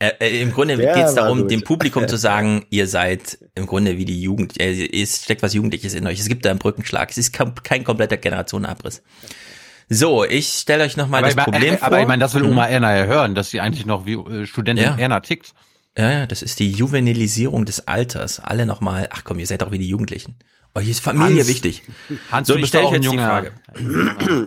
äh, 0.00 0.12
äh, 0.18 0.42
Im 0.42 0.50
Grunde 0.52 0.76
geht 0.76 0.88
es 0.96 1.14
darum, 1.14 1.42
gut. 1.42 1.50
dem 1.52 1.62
Publikum 1.62 2.08
zu 2.08 2.16
sagen, 2.16 2.66
ihr 2.70 2.88
seid 2.88 3.38
im 3.54 3.66
Grunde 3.66 3.96
wie 3.96 4.04
die 4.04 4.20
Jugend, 4.20 4.58
äh, 4.60 4.86
es 5.00 5.22
steckt 5.22 5.42
was 5.42 5.54
Jugendliches 5.54 5.94
in 5.94 6.06
euch. 6.06 6.18
Es 6.18 6.28
gibt 6.28 6.44
da 6.44 6.50
einen 6.50 6.58
Brückenschlag. 6.58 7.10
Es 7.10 7.16
ist 7.18 7.32
kein, 7.32 7.84
kompletter 7.84 8.16
Generationenabriss. 8.16 9.02
So, 9.88 10.24
ich 10.24 10.48
stelle 10.48 10.82
euch 10.84 10.96
nochmal 10.96 11.20
aber 11.20 11.28
das 11.28 11.32
ich 11.34 11.36
mein, 11.36 11.44
Problem 11.44 11.74
äh, 11.74 11.78
vor. 11.78 11.86
aber 11.86 12.00
ich 12.00 12.06
meine, 12.08 12.20
das 12.20 12.34
will 12.34 12.42
Hm. 12.42 12.50
Oma 12.50 12.66
Erna 12.66 12.96
ja 12.96 13.04
hören, 13.04 13.34
dass 13.36 13.50
sie 13.50 13.60
eigentlich 13.60 13.86
noch 13.86 14.04
wie 14.04 14.14
äh, 14.14 14.46
Studentin 14.46 14.84
Ja. 14.84 14.96
Erna 14.98 15.20
tickt. 15.20 15.54
Ja, 15.96 16.10
ja, 16.10 16.26
das 16.26 16.42
ist 16.42 16.58
die 16.58 16.72
Juvenilisierung 16.72 17.64
des 17.64 17.86
Alters. 17.86 18.40
Alle 18.40 18.66
nochmal, 18.66 19.08
ach 19.12 19.22
komm, 19.22 19.38
ihr 19.38 19.46
seid 19.46 19.62
doch 19.62 19.70
wie 19.70 19.78
die 19.78 19.88
Jugendlichen. 19.88 20.36
Euch 20.76 20.88
ist 20.90 21.00
Familie 21.00 21.38
Hans- 21.38 21.48
wichtig. 21.48 21.82
Hans, 22.30 22.48
so, 22.48 22.52
du 22.54 22.58
ich 22.58 22.62
bist 22.64 22.68
stelle 22.74 22.88
ein 22.88 22.92
jetzt 22.94 23.02
die 23.04 23.08
junger- 23.16 23.26
Frage. 23.26 23.52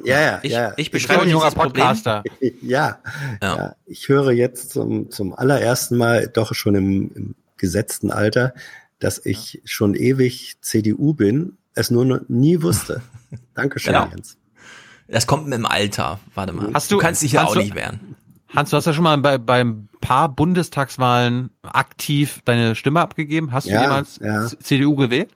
Ja, 0.06 0.22
ja, 0.22 0.40
Ich, 0.44 0.52
ja. 0.52 0.74
ich 0.78 0.92
beschreibe 0.92 1.24
ein 1.24 1.30
junger. 1.30 1.52
Podcaster. 1.52 2.24
Ja, 2.62 3.00
Ja. 3.42 3.56
ja. 3.58 3.76
Ich 3.86 4.08
höre 4.10 4.32
jetzt 4.32 4.70
zum, 4.72 5.10
zum 5.10 5.34
allerersten 5.34 5.98
Mal, 5.98 6.28
doch 6.28 6.54
schon 6.54 6.76
im, 6.76 7.12
im 7.16 7.36
gesetzten 7.58 8.12
Alter, 8.12 8.54
dass 9.00 9.26
ich 9.26 9.62
schon 9.66 9.96
ewig 9.96 10.58
CDU 10.62 11.14
bin, 11.14 11.58
es 11.74 11.90
nur 11.90 12.06
noch 12.06 12.20
nie 12.28 12.62
wusste. 12.62 13.02
Dankeschön, 13.56 13.94
Genau. 13.94 14.08
Jens. 14.10 14.38
Das 15.08 15.26
kommt 15.26 15.46
mit 15.48 15.58
dem 15.58 15.66
Alter. 15.66 16.20
Warte 16.36 16.54
mal. 16.54 16.70
Hast 16.74 16.92
du, 16.92 16.96
du- 16.96 17.02
kannst 17.02 17.24
dich 17.24 17.32
ja 17.34 17.46
auch 17.46 17.54
du- 17.54 17.60
nicht 17.60 17.74
wehren. 17.76 18.16
Hans, 18.56 18.70
du 18.72 18.78
hast 18.78 18.86
ja 18.86 18.94
schon 18.94 19.04
mal 19.04 19.18
bei, 19.20 19.38
beim 19.38 19.90
paar 20.02 20.30
Bundestagswahlen 20.30 21.50
aktiv 21.64 22.42
deine 22.46 22.76
Stimme 22.76 23.00
abgegeben. 23.00 23.52
Hast 23.52 23.68
du 23.68 23.72
Ja, 23.72 23.82
jemals 23.84 24.20
ja. 24.22 24.48
C- 24.48 24.58
CDU 24.60 24.96
gewählt? 24.96 25.30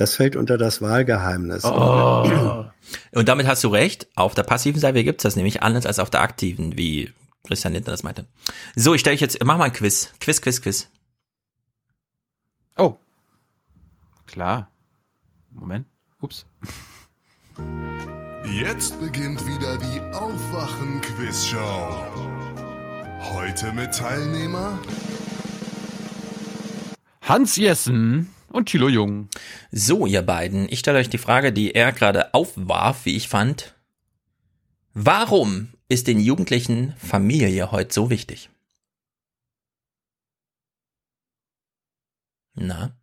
Das 0.00 0.14
fällt 0.14 0.34
unter 0.34 0.56
das 0.56 0.80
Wahlgeheimnis. 0.80 1.62
Oh. 1.62 2.64
Und 3.12 3.28
damit 3.28 3.46
hast 3.46 3.62
du 3.62 3.68
recht. 3.68 4.08
Auf 4.14 4.34
der 4.34 4.44
passiven 4.44 4.80
Seite 4.80 5.04
gibt's 5.04 5.24
das 5.24 5.36
nämlich 5.36 5.62
anders 5.62 5.84
als 5.84 5.98
auf 5.98 6.08
der 6.08 6.22
aktiven, 6.22 6.78
wie 6.78 7.12
Christian 7.46 7.74
Lindner 7.74 7.90
das 7.90 8.02
meinte. 8.02 8.24
So, 8.74 8.94
ich 8.94 9.02
stelle 9.02 9.12
euch 9.12 9.20
jetzt, 9.20 9.44
mach 9.44 9.58
mal 9.58 9.64
ein 9.64 9.74
Quiz. 9.74 10.14
Quiz, 10.18 10.40
Quiz, 10.40 10.62
Quiz. 10.62 10.88
Oh. 12.78 12.96
Klar. 14.26 14.70
Moment. 15.50 15.86
Ups. 16.22 16.46
Jetzt 18.58 18.98
beginnt 19.02 19.46
wieder 19.46 19.76
die 19.76 20.00
Aufwachen-Quiz-Show. 20.14 22.06
Heute 23.34 23.70
mit 23.74 23.94
Teilnehmer 23.94 24.78
Hans 27.20 27.56
Jessen 27.56 28.30
und 28.50 28.68
Thilo 28.68 28.88
Jung. 28.88 29.28
So, 29.70 30.06
ihr 30.06 30.22
beiden, 30.22 30.68
ich 30.70 30.80
stelle 30.80 30.98
euch 30.98 31.08
die 31.08 31.18
Frage, 31.18 31.52
die 31.52 31.74
er 31.74 31.92
gerade 31.92 32.34
aufwarf, 32.34 33.04
wie 33.04 33.16
ich 33.16 33.28
fand. 33.28 33.74
Warum 34.92 35.68
ist 35.88 36.06
den 36.06 36.20
Jugendlichen 36.20 36.94
Familie 36.98 37.72
heute 37.72 37.94
so 37.94 38.10
wichtig? 38.10 38.50
Na? 42.54 42.96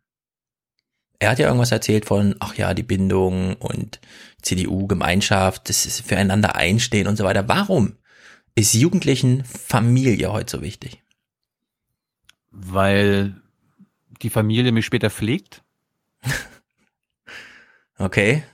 Er 1.18 1.30
hat 1.30 1.38
ja 1.38 1.46
irgendwas 1.46 1.72
erzählt 1.72 2.04
von, 2.04 2.36
ach 2.38 2.54
ja, 2.54 2.74
die 2.74 2.84
Bindung 2.84 3.56
und 3.56 4.00
CDU, 4.40 4.86
Gemeinschaft, 4.86 5.68
das 5.68 5.84
ist 5.84 6.02
füreinander 6.02 6.54
einstehen 6.54 7.08
und 7.08 7.16
so 7.16 7.24
weiter. 7.24 7.48
Warum 7.48 7.96
ist 8.54 8.74
Jugendlichen 8.74 9.44
Familie 9.44 10.32
heute 10.32 10.58
so 10.58 10.62
wichtig? 10.62 11.02
Weil 12.50 13.40
die 14.22 14.30
Familie 14.30 14.72
mich 14.72 14.86
später 14.86 15.10
pflegt. 15.10 15.62
Okay. 17.98 18.44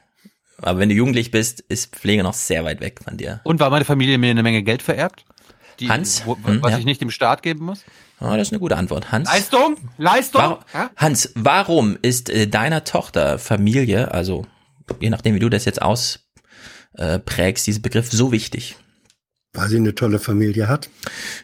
Aber 0.59 0.79
wenn 0.79 0.89
du 0.89 0.95
jugendlich 0.95 1.31
bist, 1.31 1.61
ist 1.61 1.95
Pflege 1.95 2.23
noch 2.23 2.33
sehr 2.33 2.65
weit 2.65 2.81
weg 2.81 3.01
von 3.05 3.17
dir. 3.17 3.41
Und 3.45 3.61
weil 3.61 3.71
meine 3.71 3.85
Familie 3.85 4.17
mir 4.19 4.31
eine 4.31 4.43
Menge 4.43 4.63
Geld 4.63 4.83
vererbt. 4.83 5.25
Die, 5.81 5.89
Hans? 5.89 6.25
Wo, 6.25 6.39
Hm, 6.45 6.63
was 6.63 6.73
ja. 6.73 6.79
ich 6.79 6.85
nicht 6.85 7.01
dem 7.01 7.11
Staat 7.11 7.43
geben 7.43 7.67
muss. 7.67 7.85
Ah, 8.21 8.37
das 8.37 8.49
ist 8.49 8.53
eine 8.53 8.61
gute 8.61 8.77
Antwort. 8.77 9.13
Hans? 9.13 9.29
Leistung? 9.29 9.77
Leistung? 9.99 10.41
Warum, 10.41 10.91
Hans, 10.97 11.33
warum 11.35 11.99
ist 12.01 12.31
äh, 12.31 12.47
deiner 12.47 12.85
Tochter 12.85 13.39
Familie, 13.39 14.13
also 14.13 14.47
je 15.01 15.11
nachdem, 15.11 15.35
wie 15.35 15.41
du 15.41 15.51
das 15.51 15.65
jetzt 15.65 15.83
ausprägst, 15.83 16.23
äh, 16.99 17.71
dieser 17.71 17.81
Begriff 17.81 18.11
so 18.11 18.33
wichtig? 18.33 18.77
Weil 19.55 19.69
sie 19.69 19.77
eine 19.77 19.95
tolle 19.95 20.19
Familie 20.19 20.69
hat. 20.69 20.91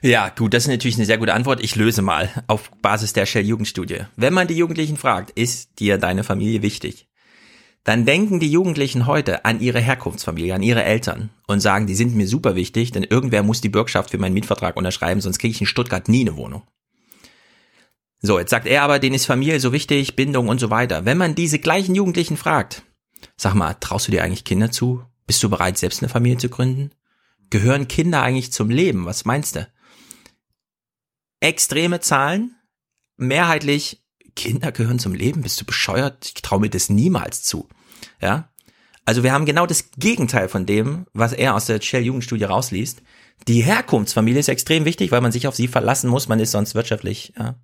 Ja, 0.02 0.30
gut, 0.30 0.52
das 0.52 0.64
ist 0.64 0.68
natürlich 0.68 0.96
eine 0.96 1.06
sehr 1.06 1.18
gute 1.18 1.32
Antwort. 1.32 1.62
Ich 1.62 1.76
löse 1.76 2.02
mal 2.02 2.28
auf 2.48 2.70
Basis 2.82 3.12
der 3.12 3.24
Shell-Jugendstudie. 3.24 4.00
Wenn 4.16 4.34
man 4.34 4.48
die 4.48 4.56
Jugendlichen 4.56 4.96
fragt, 4.96 5.30
ist 5.38 5.78
dir 5.78 5.96
deine 5.96 6.24
Familie 6.24 6.60
wichtig? 6.60 7.06
Dann 7.84 8.04
denken 8.04 8.40
die 8.40 8.50
Jugendlichen 8.50 9.06
heute 9.06 9.44
an 9.44 9.60
ihre 9.60 9.80
Herkunftsfamilie, 9.80 10.54
an 10.54 10.62
ihre 10.62 10.82
Eltern 10.82 11.30
und 11.46 11.60
sagen, 11.60 11.86
die 11.86 11.94
sind 11.94 12.14
mir 12.14 12.26
super 12.26 12.54
wichtig, 12.56 12.90
denn 12.90 13.04
irgendwer 13.04 13.42
muss 13.42 13.60
die 13.60 13.70
Bürgschaft 13.70 14.10
für 14.10 14.18
meinen 14.18 14.34
Mietvertrag 14.34 14.76
unterschreiben, 14.76 15.20
sonst 15.20 15.38
kriege 15.38 15.52
ich 15.52 15.60
in 15.60 15.66
Stuttgart 15.66 16.08
nie 16.08 16.20
eine 16.20 16.36
Wohnung. 16.36 16.64
So, 18.20 18.38
jetzt 18.38 18.50
sagt 18.50 18.66
er 18.66 18.82
aber, 18.82 18.98
denen 18.98 19.14
ist 19.14 19.24
Familie 19.24 19.60
so 19.60 19.72
wichtig, 19.72 20.14
Bindung 20.14 20.48
und 20.48 20.60
so 20.60 20.68
weiter. 20.68 21.06
Wenn 21.06 21.16
man 21.16 21.34
diese 21.34 21.58
gleichen 21.58 21.94
Jugendlichen 21.94 22.36
fragt, 22.36 22.82
sag 23.36 23.54
mal, 23.54 23.74
traust 23.74 24.08
du 24.08 24.12
dir 24.12 24.24
eigentlich 24.24 24.44
Kinder 24.44 24.70
zu? 24.70 25.02
Bist 25.26 25.42
du 25.42 25.48
bereit, 25.48 25.78
selbst 25.78 26.02
eine 26.02 26.10
Familie 26.10 26.38
zu 26.38 26.50
gründen? 26.50 26.90
Gehören 27.50 27.88
Kinder 27.88 28.22
eigentlich 28.22 28.52
zum 28.52 28.70
Leben? 28.70 29.04
Was 29.06 29.24
meinst 29.24 29.56
du? 29.56 29.68
Extreme 31.40 32.00
Zahlen, 32.00 32.54
mehrheitlich 33.16 34.04
Kinder 34.36 34.72
gehören 34.72 34.98
zum 34.98 35.14
Leben. 35.14 35.42
Bist 35.42 35.60
du 35.60 35.64
bescheuert? 35.64 36.32
Ich 36.34 36.42
traue 36.42 36.60
mir 36.60 36.70
das 36.70 36.88
niemals 36.88 37.42
zu. 37.42 37.68
Ja? 38.20 38.50
Also 39.04 39.22
wir 39.22 39.32
haben 39.32 39.46
genau 39.46 39.66
das 39.66 39.90
Gegenteil 39.96 40.48
von 40.48 40.66
dem, 40.66 41.06
was 41.12 41.32
er 41.32 41.54
aus 41.54 41.66
der 41.66 41.80
Shell 41.80 42.04
Jugendstudie 42.04 42.44
rausliest. 42.44 43.02
Die 43.48 43.62
Herkunftsfamilie 43.62 44.40
ist 44.40 44.48
extrem 44.48 44.84
wichtig, 44.84 45.10
weil 45.10 45.20
man 45.20 45.32
sich 45.32 45.48
auf 45.48 45.56
sie 45.56 45.68
verlassen 45.68 46.08
muss. 46.10 46.28
Man 46.28 46.40
ist 46.40 46.52
sonst 46.52 46.74
wirtschaftlich, 46.74 47.32
ja. 47.36 47.56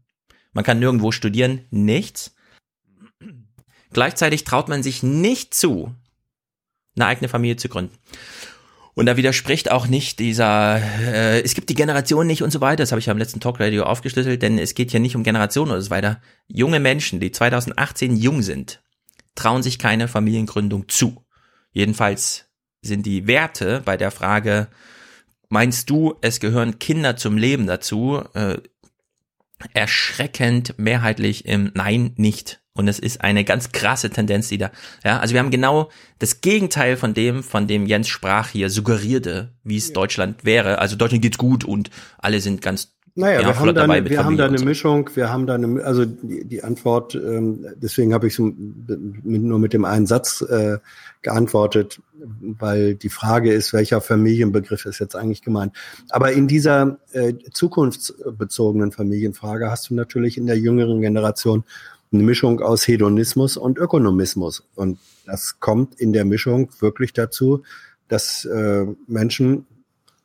Man 0.53 0.65
kann 0.65 0.79
nirgendwo 0.79 1.13
studieren, 1.13 1.67
nichts. 1.71 2.35
Gleichzeitig 3.93 4.45
traut 4.45 4.69
man 4.69 4.83
sich 4.83 5.03
nicht 5.03 5.53
zu, 5.53 5.95
eine 6.97 7.07
eigene 7.07 7.29
Familie 7.29 7.57
zu 7.57 7.69
gründen. 7.69 7.95
Und 8.97 9.05
da 9.05 9.19
widerspricht 9.19 9.71
auch 9.71 9.89
nicht 9.89 10.19
dieser, 10.21 10.81
äh, 11.03 11.43
es 11.43 11.53
gibt 11.53 11.69
die 11.69 11.75
Generation 11.75 12.27
nicht 12.27 12.43
und 12.43 12.51
so 12.51 12.63
weiter. 12.63 12.83
Das 12.83 12.93
habe 12.93 12.99
ich 12.99 13.07
ja 13.07 13.13
im 13.13 13.19
letzten 13.19 13.41
Talkradio 13.41 13.83
aufgeschlüsselt, 13.83 14.41
denn 14.41 14.59
es 14.59 14.75
geht 14.75 14.91
hier 14.91 15.01
nicht 15.01 15.15
um 15.15 15.23
Generationen 15.23 15.73
oder 15.73 15.83
so 15.83 15.91
weiter. 15.91 16.23
Junge 16.49 16.81
Menschen, 16.81 17.21
die 17.21 17.31
2018 17.31 18.17
jung 18.17 18.41
sind, 18.41 18.81
trauen 19.35 19.63
sich 19.63 19.79
keine 19.79 20.09
Familiengründung 20.09 20.89
zu. 20.89 21.27
Jedenfalls 21.73 22.47
sind 22.81 23.05
die 23.05 23.27
Werte 23.27 23.83
bei 23.85 23.99
der 23.99 24.11
Frage, 24.11 24.69
meinst 25.51 25.91
du, 25.91 26.15
es 26.23 26.41
gehören 26.41 26.79
Kinder 26.79 27.19
zum 27.19 27.37
Leben 27.37 27.67
dazu, 27.67 28.23
äh, 28.33 28.57
erschreckend 29.75 30.79
mehrheitlich 30.79 31.45
im 31.45 31.71
Nein 31.75 32.15
nicht. 32.17 32.63
Und 32.77 32.89
es 32.89 32.99
ist 32.99 33.21
eine 33.23 33.45
ganz 33.45 33.73
krasse 33.73 34.11
Tendenz, 34.11 34.49
die 34.49 34.59
da, 34.59 34.71
ja, 35.05 35.19
also 35.19 35.35
wir 35.35 35.41
haben 35.41 35.51
genau 35.51 35.91
das 36.19 36.41
Gegenteil 36.41 36.97
von 36.97 37.15
dem, 37.15 37.43
von 37.43 37.67
dem 37.67 37.87
Jens 37.87 38.09
sprach 38.09 38.49
hier, 38.49 38.71
suggerierte, 38.71 39.53
wie 39.65 39.77
es 39.77 39.93
Deutschland 39.93 40.45
wäre. 40.45 40.79
Also 40.79 40.97
Deutschland 40.97 41.23
geht's 41.23 41.39
gut 41.39 41.65
und 41.65 41.91
alle 42.19 42.41
sind 42.41 42.63
ganz 42.63 42.97
naja, 43.19 43.41
ja, 43.41 43.47
wir, 43.49 43.59
haben 43.59 43.67
da, 43.69 43.73
dabei 43.73 43.97
eine, 43.97 44.11
wir 44.11 44.23
haben 44.23 44.37
da 44.37 44.45
eine 44.45 44.59
so. 44.59 44.67
Mischung, 44.67 45.09
wir 45.15 45.31
haben 45.31 45.47
da 45.47 45.55
eine, 45.55 45.83
also 45.83 46.05
die, 46.05 46.45
die 46.45 46.63
Antwort, 46.63 47.15
ähm, 47.15 47.65
deswegen 47.77 48.13
habe 48.13 48.27
ich 48.27 48.35
so 48.35 48.53
nur 48.55 49.59
mit 49.59 49.73
dem 49.73 49.87
einen 49.87 50.05
Satz 50.05 50.43
äh, 50.43 50.77
geantwortet, 51.23 51.99
weil 52.41 52.95
die 52.95 53.09
Frage 53.09 53.55
ist, 53.55 53.73
welcher 53.73 54.03
Familienbegriff 54.03 54.85
ist 54.85 54.99
jetzt 54.99 55.17
eigentlich 55.17 55.41
gemeint. 55.41 55.73
Aber 56.11 56.33
in 56.33 56.47
dieser 56.47 56.99
äh, 57.13 57.33
zukunftsbezogenen 57.53 58.93
Familienfrage 58.93 59.71
hast 59.71 59.89
du 59.89 59.95
natürlich 59.95 60.37
in 60.37 60.47
der 60.47 60.59
jüngeren 60.59 61.01
Generation 61.01 61.65
eine 62.13 62.23
Mischung 62.23 62.61
aus 62.61 62.87
Hedonismus 62.87 63.57
und 63.57 63.79
Ökonomismus. 63.79 64.63
Und 64.75 64.99
das 65.27 65.61
kommt 65.61 66.01
in 66.01 66.13
der 66.13 66.25
Mischung 66.25 66.71
wirklich 66.81 67.13
dazu, 67.13 67.63
dass 68.09 68.45
äh, 68.45 68.87
Menschen 69.07 69.67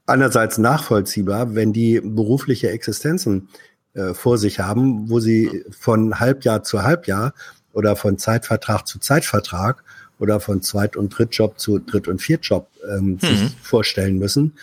einerseits 0.05 0.57
nachvollziehbar, 0.57 1.55
wenn 1.55 1.73
die 1.73 1.99
berufliche 2.01 2.69
Existenzen 2.69 3.49
äh, 3.93 4.13
vor 4.13 4.37
sich 4.37 4.59
haben, 4.59 5.09
wo 5.09 5.19
sie 5.19 5.65
von 5.71 6.19
Halbjahr 6.19 6.63
zu 6.63 6.83
Halbjahr 6.83 7.33
oder 7.73 7.95
von 7.95 8.17
Zeitvertrag 8.17 8.87
zu 8.87 8.99
Zeitvertrag 8.99 9.83
oder 10.19 10.39
von 10.39 10.61
Zweit- 10.61 10.95
und 10.95 11.09
Drittjob 11.17 11.59
zu 11.59 11.79
Dritt- 11.79 12.07
und 12.07 12.21
Viertjob 12.21 12.67
ähm, 12.87 13.19
sich 13.19 13.55
vorstellen 13.61 14.19
müssen, 14.19 14.53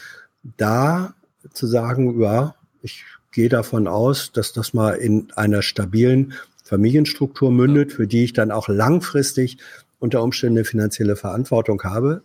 da 0.56 1.14
zu 1.52 1.66
sagen, 1.66 2.20
ja, 2.20 2.55
ich 2.82 3.05
gehe 3.32 3.48
davon 3.48 3.88
aus, 3.88 4.32
dass 4.32 4.52
das 4.52 4.72
mal 4.72 4.92
in 4.92 5.32
einer 5.34 5.62
stabilen 5.62 6.34
Familienstruktur 6.68 7.50
mündet, 7.50 7.92
für 7.92 8.06
die 8.06 8.24
ich 8.24 8.34
dann 8.34 8.50
auch 8.50 8.68
langfristig 8.68 9.56
unter 9.98 10.22
Umständen 10.22 10.58
eine 10.58 10.64
finanzielle 10.64 11.16
Verantwortung 11.16 11.82
habe. 11.82 12.22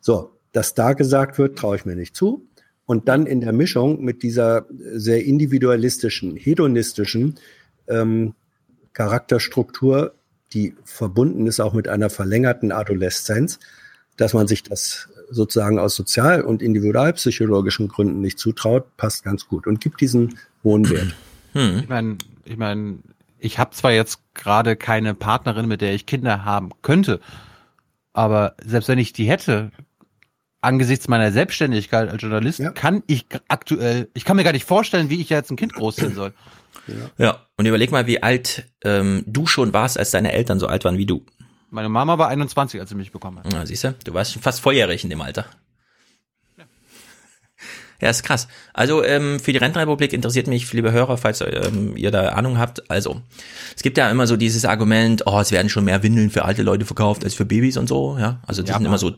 So, 0.00 0.30
dass 0.52 0.74
da 0.74 0.92
gesagt 0.92 1.38
wird, 1.38 1.58
traue 1.58 1.76
ich 1.76 1.84
mir 1.84 1.96
nicht 1.96 2.14
zu. 2.14 2.46
Und 2.86 3.08
dann 3.08 3.26
in 3.26 3.40
der 3.40 3.52
Mischung 3.52 4.02
mit 4.02 4.22
dieser 4.22 4.66
sehr 4.94 5.24
individualistischen, 5.24 6.36
hedonistischen 6.36 7.36
ähm, 7.88 8.34
Charakterstruktur, 8.92 10.14
die 10.52 10.74
verbunden 10.84 11.46
ist 11.46 11.60
auch 11.60 11.74
mit 11.74 11.88
einer 11.88 12.10
verlängerten 12.10 12.72
Adoleszenz, 12.72 13.58
dass 14.16 14.34
man 14.34 14.46
sich 14.48 14.62
das 14.62 15.08
sozusagen 15.30 15.78
aus 15.78 15.94
sozial- 15.94 16.42
und 16.42 16.62
individualpsychologischen 16.62 17.88
Gründen 17.88 18.20
nicht 18.20 18.38
zutraut, 18.38 18.96
passt 18.96 19.24
ganz 19.24 19.46
gut 19.46 19.66
und 19.66 19.80
gibt 19.80 20.00
diesen 20.00 20.38
hohen 20.64 20.88
Wert. 20.90 21.14
Ich 21.54 21.88
meine, 21.88 22.16
ich 22.44 22.56
meine, 22.56 22.98
ich 23.40 23.58
habe 23.58 23.74
zwar 23.74 23.92
jetzt 23.92 24.22
gerade 24.34 24.76
keine 24.76 25.14
Partnerin, 25.14 25.66
mit 25.66 25.80
der 25.80 25.94
ich 25.94 26.06
Kinder 26.06 26.44
haben 26.44 26.70
könnte, 26.82 27.20
aber 28.12 28.54
selbst 28.64 28.88
wenn 28.88 28.98
ich 28.98 29.12
die 29.12 29.28
hätte, 29.28 29.70
angesichts 30.60 31.08
meiner 31.08 31.32
Selbstständigkeit 31.32 32.08
als 32.08 32.20
Journalist, 32.20 32.62
kann 32.74 33.02
ich 33.06 33.26
aktuell, 33.48 34.08
ich 34.14 34.24
kann 34.24 34.36
mir 34.36 34.44
gar 34.44 34.52
nicht 34.52 34.64
vorstellen, 34.66 35.10
wie 35.10 35.20
ich 35.20 35.30
jetzt 35.30 35.50
ein 35.50 35.56
Kind 35.56 35.72
großziehen 35.72 36.14
soll. 36.14 36.34
Ja, 37.18 37.46
und 37.56 37.66
überleg 37.66 37.90
mal, 37.92 38.06
wie 38.06 38.22
alt 38.22 38.64
ähm, 38.84 39.24
du 39.26 39.46
schon 39.46 39.72
warst, 39.72 39.98
als 39.98 40.10
deine 40.10 40.32
Eltern 40.32 40.58
so 40.58 40.66
alt 40.66 40.84
waren 40.84 40.98
wie 40.98 41.06
du. 41.06 41.24
Meine 41.70 41.88
Mama 41.88 42.18
war 42.18 42.28
21, 42.28 42.80
als 42.80 42.90
sie 42.90 42.96
mich 42.96 43.12
bekommen 43.12 43.38
hat. 43.38 43.46
Na, 43.52 43.64
siehst 43.64 43.84
du, 43.84 43.94
du 44.04 44.14
warst 44.14 44.32
schon 44.32 44.42
fast 44.42 44.60
volljährig 44.60 45.04
in 45.04 45.10
dem 45.10 45.20
Alter. 45.20 45.46
Ja, 48.00 48.08
ist 48.10 48.22
krass. 48.22 48.48
Also 48.72 49.04
ähm, 49.04 49.38
für 49.40 49.52
die 49.52 49.58
Rentenrepublik 49.58 50.12
interessiert 50.12 50.46
mich, 50.46 50.72
liebe 50.72 50.90
Hörer, 50.92 51.18
falls 51.18 51.40
ähm, 51.42 51.96
ihr 51.96 52.10
da 52.10 52.30
Ahnung 52.30 52.58
habt. 52.58 52.90
Also 52.90 53.20
es 53.76 53.82
gibt 53.82 53.98
ja 53.98 54.10
immer 54.10 54.26
so 54.26 54.36
dieses 54.36 54.64
Argument, 54.64 55.22
oh, 55.26 55.38
es 55.40 55.52
werden 55.52 55.68
schon 55.68 55.84
mehr 55.84 56.02
Windeln 56.02 56.30
für 56.30 56.44
alte 56.44 56.62
Leute 56.62 56.84
verkauft 56.86 57.24
als 57.24 57.34
für 57.34 57.44
Babys 57.44 57.76
und 57.76 57.88
so. 57.88 58.16
Ja, 58.18 58.40
also 58.46 58.62
die 58.62 58.68
Ja, 58.70 58.76
sind 58.78 58.86
immer 58.86 58.98
so. 58.98 59.12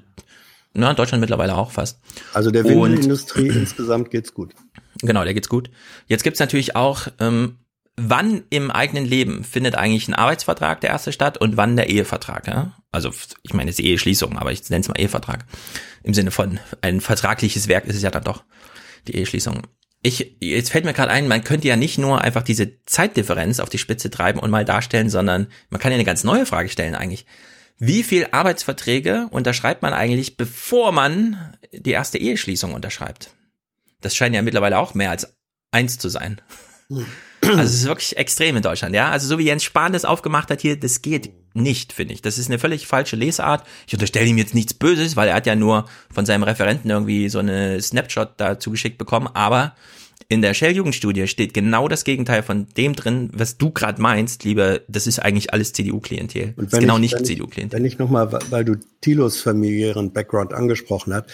Na, 0.74 0.90
in 0.90 0.96
Deutschland 0.96 1.20
mittlerweile 1.20 1.54
auch 1.56 1.70
fast. 1.70 2.00
Also 2.32 2.50
der 2.50 2.64
Und- 2.64 2.72
Windelindustrie 2.92 3.48
insgesamt 3.54 4.10
geht's 4.10 4.32
gut. 4.34 4.54
Genau, 5.02 5.22
der 5.24 5.34
geht's 5.34 5.48
gut. 5.48 5.70
Jetzt 6.08 6.24
gibt's 6.24 6.40
natürlich 6.40 6.74
auch, 6.76 7.08
ähm, 7.20 7.58
wann 7.96 8.42
im 8.48 8.70
eigenen 8.70 9.04
Leben 9.04 9.44
findet 9.44 9.74
eigentlich 9.74 10.08
ein 10.08 10.14
Arbeitsvertrag 10.14 10.80
der 10.80 10.90
erste 10.90 11.12
statt 11.12 11.36
und 11.38 11.56
wann 11.58 11.76
der 11.76 11.90
Ehevertrag. 11.90 12.46
Ja? 12.46 12.72
Also 12.90 13.10
ich 13.42 13.52
meine, 13.52 13.70
es 13.70 13.78
ist 13.78 13.84
Eheschließung, 13.84 14.38
aber 14.38 14.50
ich 14.50 14.68
nenne 14.70 14.80
es 14.80 14.88
mal 14.88 14.98
Ehevertrag. 14.98 15.44
Im 16.02 16.14
Sinne 16.14 16.30
von 16.30 16.58
ein 16.80 17.00
vertragliches 17.02 17.68
Werk 17.68 17.84
ist 17.86 17.96
es 17.96 18.02
ja 18.02 18.10
dann 18.10 18.24
doch, 18.24 18.44
die 19.08 19.16
Eheschließung. 19.16 19.62
Ich, 20.02 20.36
jetzt 20.40 20.70
fällt 20.70 20.84
mir 20.84 20.92
gerade 20.92 21.12
ein, 21.12 21.28
man 21.28 21.44
könnte 21.44 21.68
ja 21.68 21.76
nicht 21.76 21.96
nur 21.96 22.20
einfach 22.20 22.42
diese 22.42 22.84
Zeitdifferenz 22.86 23.60
auf 23.60 23.68
die 23.68 23.78
Spitze 23.78 24.10
treiben 24.10 24.40
und 24.40 24.50
mal 24.50 24.64
darstellen, 24.64 25.08
sondern 25.10 25.46
man 25.70 25.80
kann 25.80 25.92
ja 25.92 25.96
eine 25.96 26.04
ganz 26.04 26.24
neue 26.24 26.44
Frage 26.44 26.68
stellen 26.68 26.96
eigentlich. 26.96 27.24
Wie 27.78 28.02
viel 28.02 28.28
Arbeitsverträge 28.30 29.28
unterschreibt 29.30 29.82
man 29.82 29.92
eigentlich, 29.92 30.36
bevor 30.36 30.92
man 30.92 31.56
die 31.72 31.90
erste 31.90 32.18
Eheschließung 32.18 32.74
unterschreibt? 32.74 33.30
Das 34.00 34.16
scheint 34.16 34.34
ja 34.34 34.42
mittlerweile 34.42 34.78
auch 34.78 34.94
mehr 34.94 35.10
als 35.10 35.36
eins 35.70 35.98
zu 35.98 36.08
sein. 36.08 36.40
Also 37.42 37.62
es 37.62 37.74
ist 37.74 37.86
wirklich 37.86 38.16
extrem 38.16 38.56
in 38.56 38.62
Deutschland, 38.62 38.94
ja. 38.94 39.10
Also 39.10 39.26
so 39.26 39.38
wie 39.38 39.46
Jens 39.46 39.64
Spahn 39.64 39.92
das 39.92 40.04
aufgemacht 40.04 40.50
hat 40.50 40.60
hier, 40.60 40.78
das 40.78 41.02
geht 41.02 41.32
nicht, 41.54 41.92
finde 41.92 42.14
ich. 42.14 42.22
Das 42.22 42.38
ist 42.38 42.48
eine 42.48 42.58
völlig 42.58 42.86
falsche 42.86 43.16
Lesart. 43.16 43.64
Ich 43.86 43.92
unterstelle 43.92 44.26
ihm 44.26 44.38
jetzt 44.38 44.54
nichts 44.54 44.74
Böses, 44.74 45.16
weil 45.16 45.28
er 45.28 45.34
hat 45.34 45.46
ja 45.46 45.54
nur 45.54 45.86
von 46.12 46.26
seinem 46.26 46.42
Referenten 46.42 46.90
irgendwie 46.90 47.28
so 47.28 47.38
eine 47.38 47.80
Snapshot 47.80 48.32
da 48.36 48.58
zugeschickt 48.58 48.98
bekommen. 48.98 49.28
Aber 49.32 49.74
in 50.28 50.40
der 50.40 50.54
Shell-Jugendstudie 50.54 51.26
steht 51.26 51.52
genau 51.52 51.88
das 51.88 52.04
Gegenteil 52.04 52.42
von 52.42 52.66
dem 52.76 52.94
drin, 52.94 53.30
was 53.34 53.58
du 53.58 53.70
gerade 53.70 54.00
meinst, 54.00 54.44
lieber, 54.44 54.80
das 54.88 55.06
ist 55.06 55.18
eigentlich 55.18 55.52
alles 55.52 55.72
CDU-Klientel. 55.72 56.54
Das 56.56 56.72
ist 56.72 56.78
genau 56.80 56.94
ich, 56.96 57.00
nicht 57.00 57.26
CDU-Klientel. 57.26 57.78
Wenn 57.78 57.84
ich 57.84 57.98
nochmal, 57.98 58.32
weil 58.50 58.64
du 58.64 58.76
Thilos 59.00 59.40
familiären 59.40 60.12
Background 60.12 60.54
angesprochen 60.54 61.12
hast, 61.14 61.26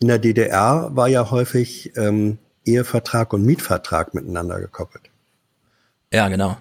in 0.00 0.08
der 0.08 0.18
DDR 0.18 0.90
war 0.92 1.08
ja 1.08 1.30
häufig 1.30 1.92
ähm, 1.96 2.38
Ehevertrag 2.64 3.32
und 3.32 3.44
Mietvertrag 3.44 4.14
miteinander 4.14 4.60
gekoppelt. 4.60 5.10
Ja, 6.12 6.28
genau. 6.28 6.56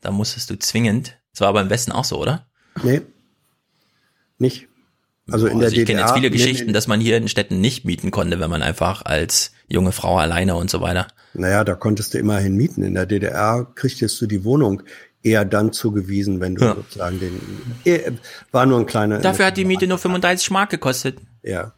Da 0.00 0.10
musstest 0.10 0.50
du 0.50 0.58
zwingend. 0.58 1.18
Das 1.32 1.42
war 1.42 1.48
aber 1.48 1.60
im 1.60 1.70
Westen 1.70 1.92
auch 1.92 2.04
so, 2.04 2.20
oder? 2.20 2.46
Nee. 2.82 3.02
Nicht. 4.38 4.68
Also 5.30 5.46
in 5.46 5.58
der 5.58 5.68
also 5.68 5.80
ich 5.80 5.86
kenne 5.86 6.00
jetzt 6.00 6.14
viele 6.14 6.30
nee, 6.30 6.36
Geschichten, 6.36 6.66
nee. 6.66 6.72
dass 6.72 6.86
man 6.88 7.00
hier 7.00 7.16
in 7.16 7.28
Städten 7.28 7.60
nicht 7.60 7.84
mieten 7.84 8.10
konnte, 8.10 8.40
wenn 8.40 8.50
man 8.50 8.62
einfach 8.62 9.04
als 9.04 9.52
junge 9.68 9.92
Frau 9.92 10.18
alleine 10.18 10.56
und 10.56 10.70
so 10.70 10.80
weiter. 10.80 11.06
Naja, 11.34 11.62
da 11.62 11.74
konntest 11.74 12.14
du 12.14 12.18
immerhin 12.18 12.56
mieten. 12.56 12.82
In 12.82 12.94
der 12.94 13.06
DDR 13.06 13.66
kriegtest 13.74 14.20
du 14.20 14.26
die 14.26 14.44
Wohnung 14.44 14.82
eher 15.22 15.44
dann 15.44 15.72
zugewiesen, 15.72 16.40
wenn 16.40 16.56
du 16.56 16.64
Ja. 16.64 16.74
sozusagen 16.74 17.20
den, 17.20 17.40
eh, 17.84 18.10
war 18.50 18.66
nur 18.66 18.80
ein 18.80 18.86
kleiner. 18.86 19.18
Dafür 19.18 19.46
hat 19.46 19.56
die 19.56 19.64
Miete 19.64 19.86
nur 19.86 19.98
35 19.98 20.50
Mark 20.50 20.70
gekostet. 20.70 21.18
Ja. 21.42 21.72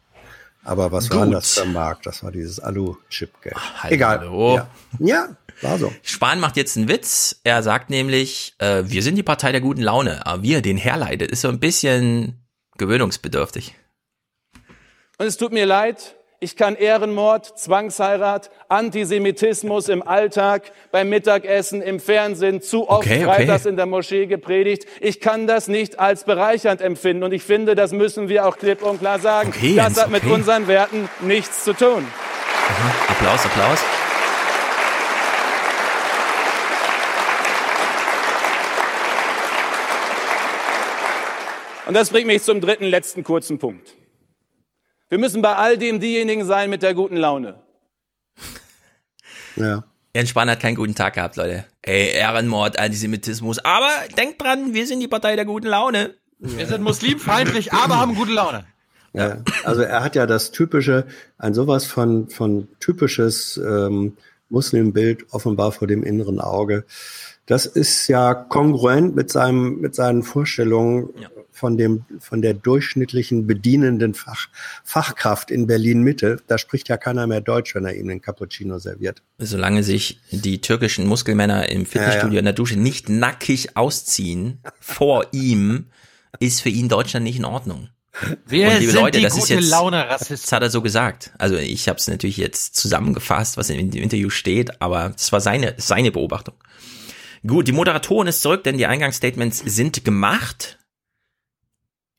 Aber 0.63 0.91
was 0.91 1.09
war 1.11 1.25
Gut. 1.25 1.35
das 1.35 1.55
für 1.55 1.63
ein 1.63 1.73
Markt? 1.73 2.05
Das 2.05 2.23
war 2.23 2.31
dieses 2.31 2.59
Alu-Chip-Geld. 2.59 3.55
Egal. 3.89 4.29
Ja. 4.31 4.69
ja, 4.99 5.37
war 5.63 5.77
so. 5.77 5.93
Spahn 6.03 6.39
macht 6.39 6.57
jetzt 6.57 6.77
einen 6.77 6.87
Witz. 6.87 7.39
Er 7.43 7.63
sagt 7.63 7.89
nämlich, 7.89 8.55
äh, 8.59 8.83
wir 8.85 9.03
sind 9.03 9.15
die 9.15 9.23
Partei 9.23 9.51
der 9.51 9.61
guten 9.61 9.81
Laune, 9.81 10.25
aber 10.25 10.43
wie 10.43 10.53
er 10.53 10.61
den 10.61 10.77
herleitet, 10.77 11.31
ist 11.31 11.41
so 11.41 11.49
ein 11.49 11.59
bisschen 11.59 12.45
gewöhnungsbedürftig. 12.77 13.75
Und 15.17 15.27
es 15.27 15.37
tut 15.37 15.51
mir 15.53 15.65
leid, 15.65 16.15
ich 16.43 16.57
kann 16.57 16.75
Ehrenmord, 16.75 17.57
Zwangsheirat, 17.57 18.51
Antisemitismus 18.67 19.87
im 19.87 20.05
Alltag, 20.05 20.73
beim 20.91 21.07
Mittagessen, 21.07 21.81
im 21.81 22.01
Fernsehen, 22.01 22.61
zu 22.61 22.89
oft 22.89 23.07
Okay, 23.07 23.25
okay. 23.25 23.35
freitags 23.35 23.65
in 23.65 23.77
der 23.77 23.85
Moschee 23.85 24.25
gepredigt. 24.25 24.85
Ich 24.99 25.21
kann 25.21 25.47
das 25.47 25.69
nicht 25.69 25.99
als 25.99 26.25
bereichernd 26.25 26.81
empfinden. 26.81 27.23
Und 27.23 27.31
ich 27.31 27.43
finde, 27.43 27.75
das 27.75 27.93
müssen 27.93 28.27
wir 28.27 28.45
auch 28.45 28.57
klipp 28.57 28.83
und 28.83 28.99
klar 28.99 29.19
sagen. 29.19 29.53
Okay, 29.55 29.75
das 29.77 29.85
Jens, 29.85 30.01
hat 30.01 30.09
mit 30.09 30.23
okay. 30.23 30.33
unseren 30.33 30.67
Werten 30.67 31.07
nichts 31.21 31.63
zu 31.63 31.71
tun. 31.71 32.05
Applaus, 33.07 33.45
Applaus. 33.45 33.79
Und 41.85 41.93
das 41.93 42.09
bringt 42.09 42.27
mich 42.27 42.43
zum 42.43 42.61
dritten, 42.61 42.85
letzten 42.85 43.23
kurzen 43.23 43.59
Punkt. 43.59 43.95
Wir 45.09 45.17
müssen 45.17 45.41
bei 45.41 45.55
all 45.55 45.77
dem 45.77 45.99
diejenigen 45.99 46.45
sein 46.45 46.69
mit 46.69 46.81
der 46.81 46.93
guten 46.93 47.17
Laune. 47.17 47.61
Ja. 49.55 49.83
Jens 50.15 50.29
Spahn 50.29 50.49
hat 50.49 50.59
keinen 50.59 50.75
guten 50.75 50.95
Tag 50.95 51.15
gehabt, 51.15 51.35
Leute. 51.35 51.65
Ey, 51.81 52.13
Ehrenmord, 52.15 52.79
Antisemitismus. 52.79 53.59
Aber 53.59 53.89
denkt 54.17 54.41
dran, 54.41 54.73
wir 54.73 54.87
sind 54.87 54.99
die 54.99 55.07
Partei 55.07 55.35
der 55.35 55.45
guten 55.45 55.67
Laune. 55.67 56.15
Wir 56.39 56.67
sind 56.67 56.83
muslimfeindlich, 56.83 57.73
aber 57.73 57.99
haben 57.99 58.15
gute 58.15 58.31
Laune. 58.31 58.65
Ja. 59.13 59.37
Also 59.63 59.81
er 59.81 60.03
hat 60.03 60.15
ja 60.15 60.25
das 60.25 60.51
typische, 60.51 61.05
ein 61.37 61.53
sowas 61.53 61.85
von, 61.85 62.29
von 62.29 62.67
typisches 62.79 63.57
ähm, 63.57 64.17
Muslimbild 64.49 65.25
offenbar 65.31 65.71
vor 65.71 65.87
dem 65.87 66.03
inneren 66.03 66.39
Auge. 66.39 66.85
Das 67.45 67.65
ist 67.65 68.07
ja 68.07 68.33
kongruent 68.33 69.15
mit 69.15 69.31
seinem, 69.31 69.79
mit 69.79 69.95
seinen 69.95 70.23
Vorstellungen 70.23 71.09
Ja. 71.19 71.29
Von 71.63 71.77
dem, 71.77 72.03
von 72.19 72.41
der 72.41 72.53
durchschnittlichen 72.53 73.47
bedienenden 73.47 74.13
Fach, 74.15 74.49
Fachkraft 74.83 75.49
in 75.49 75.65
Berlin 75.65 76.01
Mitte. 76.01 76.41
Da 76.47 76.57
spricht 76.57 76.89
ja 76.89 76.97
keiner 76.97 77.25
mehr 77.25 77.39
Deutsch, 77.39 77.73
wenn 77.73 77.85
er 77.85 77.95
ihm 77.95 78.09
den 78.09 78.21
Cappuccino 78.21 78.79
serviert. 78.79 79.21
Solange 79.37 79.81
sich 79.81 80.19
die 80.31 80.59
türkischen 80.59 81.07
Muskelmänner 81.07 81.69
im 81.69 81.85
Fitnessstudio 81.85 82.27
Ja, 82.31 82.33
ja. 82.33 82.39
in 82.39 82.45
der 82.45 82.53
Dusche 82.53 82.77
nicht 82.77 83.07
nackig 83.07 83.77
ausziehen 83.77 84.59
vor 84.81 85.27
ihm, 85.31 85.85
ist 86.41 86.59
für 86.61 86.67
ihn 86.67 86.89
Deutschland 86.89 87.23
nicht 87.23 87.37
in 87.37 87.45
Ordnung. 87.45 87.87
Wir 88.45 88.67
Und 88.67 88.79
liebe 88.79 88.91
sind 88.91 89.01
Leute, 89.01 89.17
die 89.19 89.23
das 89.23 89.35
ist 89.35 89.39
gute 89.39 89.53
jetzt, 89.53 89.69
Laune 89.69 90.09
Rassisten. 90.09 90.35
das 90.41 90.51
hat 90.51 90.63
er 90.63 90.69
so 90.69 90.81
gesagt. 90.81 91.31
Also 91.37 91.55
ich 91.55 91.87
habe 91.87 91.97
es 91.97 92.09
natürlich 92.09 92.35
jetzt 92.35 92.75
zusammengefasst, 92.75 93.55
was 93.55 93.69
in 93.69 93.89
dem 93.89 94.03
Interview 94.03 94.29
steht, 94.29 94.81
aber 94.81 95.11
das 95.15 95.31
war 95.31 95.39
seine 95.39 95.75
seine 95.77 96.11
Beobachtung. 96.11 96.55
Gut, 97.47 97.69
die 97.69 97.71
Moderatorin 97.71 98.27
ist 98.27 98.41
zurück, 98.41 98.65
denn 98.65 98.77
die 98.77 98.85
Eingangsstatements 98.85 99.59
sind 99.65 100.03
gemacht. 100.03 100.77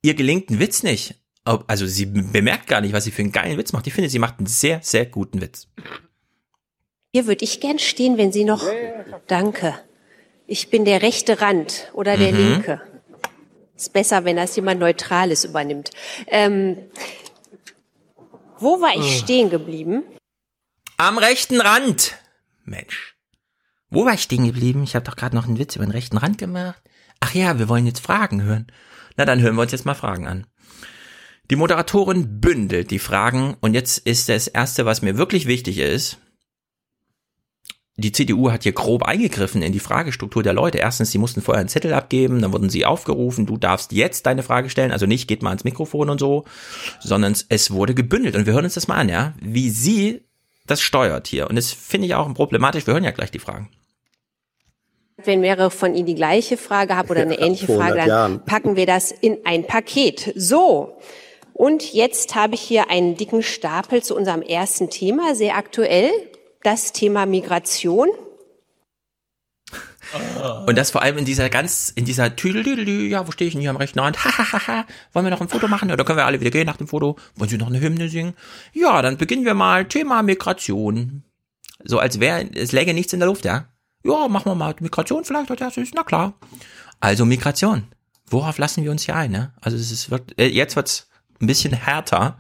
Ihr 0.05 0.13
gelingt 0.15 0.51
ein 0.51 0.59
Witz 0.61 0.83
nicht. 0.83 1.15
Also 1.45 1.87
sie 1.87 2.05
bemerkt 2.05 2.67
gar 2.67 2.83
nicht, 2.83 2.93
was 2.93 3.05
sie 3.05 3.11
für 3.11 3.23
einen 3.23 3.33
geilen 3.33 3.57
Witz 3.57 3.73
macht. 3.73 3.87
Ich 3.87 3.95
finde, 3.95 4.11
sie 4.11 4.19
macht 4.19 4.37
einen 4.39 4.47
sehr, 4.47 4.81
sehr 4.83 5.07
guten 5.07 5.41
Witz. 5.41 5.67
Hier 7.15 7.27
würde 7.27 7.43
ich 7.43 7.59
gern 7.59 7.79
stehen, 7.79 8.19
wenn 8.19 8.31
Sie 8.31 8.45
noch. 8.45 8.63
Danke. 9.29 9.79
Ich 10.47 10.69
bin 10.69 10.85
der 10.85 11.01
rechte 11.01 11.41
Rand 11.41 11.91
oder 11.95 12.19
der 12.19 12.33
Mhm. 12.33 12.37
linke. 12.39 12.83
Ist 13.77 13.95
besser, 13.95 14.27
wenn 14.27 14.37
das 14.37 14.55
jemand 14.57 14.79
Neutrales 14.79 15.47
übernimmt. 15.47 15.89
Ähm, 16.27 16.77
wo 18.59 18.83
war 18.83 18.95
ich 18.95 19.19
stehen 19.21 19.49
geblieben? 19.49 20.03
Am 20.99 21.17
rechten 21.17 21.63
Rand. 21.63 22.15
Mensch. 22.65 23.17
Wo 23.89 24.05
war 24.05 24.13
ich 24.13 24.23
stehen 24.23 24.45
geblieben? 24.45 24.83
Ich 24.85 24.95
habe 24.97 25.05
doch 25.07 25.17
gerade 25.17 25.35
noch 25.35 25.47
einen 25.47 25.59
Witz 25.59 25.77
über 25.77 25.87
den 25.87 25.93
rechten 25.93 26.19
Rand 26.19 26.37
gemacht. 26.37 26.83
Ach 27.21 27.33
ja, 27.35 27.59
wir 27.59 27.71
wollen 27.71 27.87
jetzt 27.87 28.01
Fragen 28.01 28.43
hören. 28.43 28.67
Na, 29.17 29.25
dann 29.25 29.41
hören 29.41 29.55
wir 29.55 29.63
uns 29.63 29.73
jetzt 29.73 29.87
mal 29.87 29.95
Fragen 29.95 30.27
an. 30.27 30.47
Die 31.51 31.57
Moderatorin 31.57 32.41
bündelt 32.41 32.91
die 32.91 32.99
Fragen 32.99 33.57
und 33.61 33.75
jetzt 33.75 33.99
ist 33.99 34.29
das 34.29 34.49
erste, 34.49 34.87
was 34.87 35.03
mir 35.03 35.19
wirklich 35.19 35.47
wichtig 35.47 35.79
ist. 35.79 36.19
Die 37.97 38.11
CDU 38.11 38.51
hat 38.51 38.65
hier 38.65 38.73
grob 38.73 39.05
eingegriffen 39.05 39.63
in 39.63 39.73
die 39.73 39.79
Fragestruktur 39.79 40.43
der 40.43 40.53
Leute. 40.53 40.79
Erstens, 40.79 41.13
sie 41.13 41.19
mussten 41.19 41.43
vorher 41.43 41.61
einen 41.61 41.69
Zettel 41.69 41.93
abgeben, 41.93 42.41
dann 42.43 42.53
wurden 42.53 42.71
sie 42.71 42.85
aufgerufen, 42.85 43.47
du 43.47 43.57
darfst 43.57 43.93
jetzt 43.93 44.27
deine 44.27 44.43
Frage 44.43 44.69
stellen, 44.69 44.91
also 44.91 45.07
nicht 45.07 45.29
geht 45.29 45.43
mal 45.43 45.51
ans 45.51 45.63
Mikrofon 45.63 46.11
und 46.11 46.19
so, 46.19 46.45
sondern 47.01 47.37
es 47.49 47.71
wurde 47.71 47.95
gebündelt 47.95 48.35
und 48.35 48.47
wir 48.47 48.55
hören 48.55 48.65
uns 48.65 48.75
das 48.75 48.89
mal 48.89 48.97
an, 48.97 49.09
ja, 49.09 49.35
wie 49.41 49.71
sie 49.71 50.25
das 50.67 50.81
steuert 50.81 51.29
hier. 51.29 51.49
Und 51.49 51.57
das 51.57 51.73
finde 51.73 52.07
ich 52.07 52.15
auch 52.15 52.33
problematisch. 52.35 52.87
Wir 52.87 52.95
hören 52.95 53.05
ja 53.05 53.11
gleich 53.13 53.31
die 53.31 53.39
Fragen. 53.39 53.69
Wenn 55.23 55.41
mehrere 55.41 55.71
von 55.71 55.95
Ihnen 55.95 56.07
die 56.07 56.15
gleiche 56.15 56.57
Frage 56.57 56.97
haben 56.97 57.09
oder 57.09 57.23
eine 57.23 57.39
ähnliche 57.39 57.67
Frage, 57.67 57.83
100 57.83 57.99
dann 58.01 58.09
Jahren. 58.09 58.45
packen 58.45 58.77
wir 58.77 58.87
das 58.87 59.13
in 59.13 59.39
ein 59.45 59.67
Paket. 59.67 60.33
So. 60.35 60.99
Und 61.53 61.93
jetzt 61.93 62.35
habe 62.35 62.55
ich 62.55 62.61
hier 62.61 62.91
einen 62.91 63.17
dicken 63.17 63.43
Stapel 63.43 64.03
zu 64.03 64.17
unserem 64.17 64.43
ersten 64.43 64.91
Thema, 64.91 65.35
sehr 65.35 65.57
aktuell. 65.57 66.11
Das 66.63 66.93
Thema 66.93 67.27
Migration. 67.27 68.09
Und 70.67 70.77
das 70.77 70.91
vor 70.91 71.03
allem 71.03 71.19
in 71.19 71.25
dieser 71.25 71.49
ganz, 71.51 71.93
in 71.95 72.05
dieser 72.05 72.37
Tüdelüdelü, 72.37 73.09
ja, 73.09 73.27
wo 73.27 73.33
stehe 73.33 73.49
ich 73.49 73.55
denn 73.55 73.61
hier 73.61 73.71
am 73.71 73.77
rechten 73.77 73.99
Rand? 73.99 74.19
Hahaha, 74.25 74.87
wollen 75.13 75.27
wir 75.27 75.31
noch 75.31 75.41
ein 75.41 75.49
Foto 75.49 75.69
machen? 75.69 75.91
Oder 75.91 76.05
können 76.05 76.19
wir 76.19 76.27
alle 76.27 76.41
wieder 76.41 76.51
gehen 76.51 76.67
nach 76.67 76.77
dem 76.77 76.89
Foto? 76.89 77.17
Wollen 77.37 77.51
Sie 77.51 77.59
noch 77.59 77.69
eine 77.69 77.81
Hymne 77.81 78.09
singen? 78.09 78.35
Ja, 78.73 79.03
dann 79.03 79.17
beginnen 79.17 79.45
wir 79.45 79.55
mal. 79.55 79.87
Thema 79.87 80.23
Migration. 80.23 81.25
So 81.83 81.99
als 81.99 82.21
wäre, 82.21 82.49
es 82.55 82.73
läge 82.73 82.95
nichts 82.95 83.13
in 83.13 83.21
der 83.21 83.29
Luft, 83.29 83.45
ja? 83.45 83.69
Ja, 84.07 84.29
machen 84.29 84.47
wir 84.47 84.55
mal 84.55 84.75
Migration 84.81 85.25
vielleicht 85.25 85.51
als 85.51 85.61
erstes, 85.61 85.91
na 85.95 86.03
klar. 86.03 86.35
Also 87.01 87.25
Migration. 87.25 87.85
Worauf 88.29 88.59
lassen 88.59 88.85
wir 88.85 88.91
uns 88.91 89.05
hier 89.05 89.17
ein, 89.17 89.31
ne? 89.31 89.53
Also 89.61 89.77
es 89.77 89.91
ist 89.91 90.11
wird, 90.11 90.39
äh, 90.39 90.47
jetzt 90.47 90.77
wird's 90.77 91.09
ein 91.41 91.47
bisschen 91.47 91.73
härter. 91.73 92.39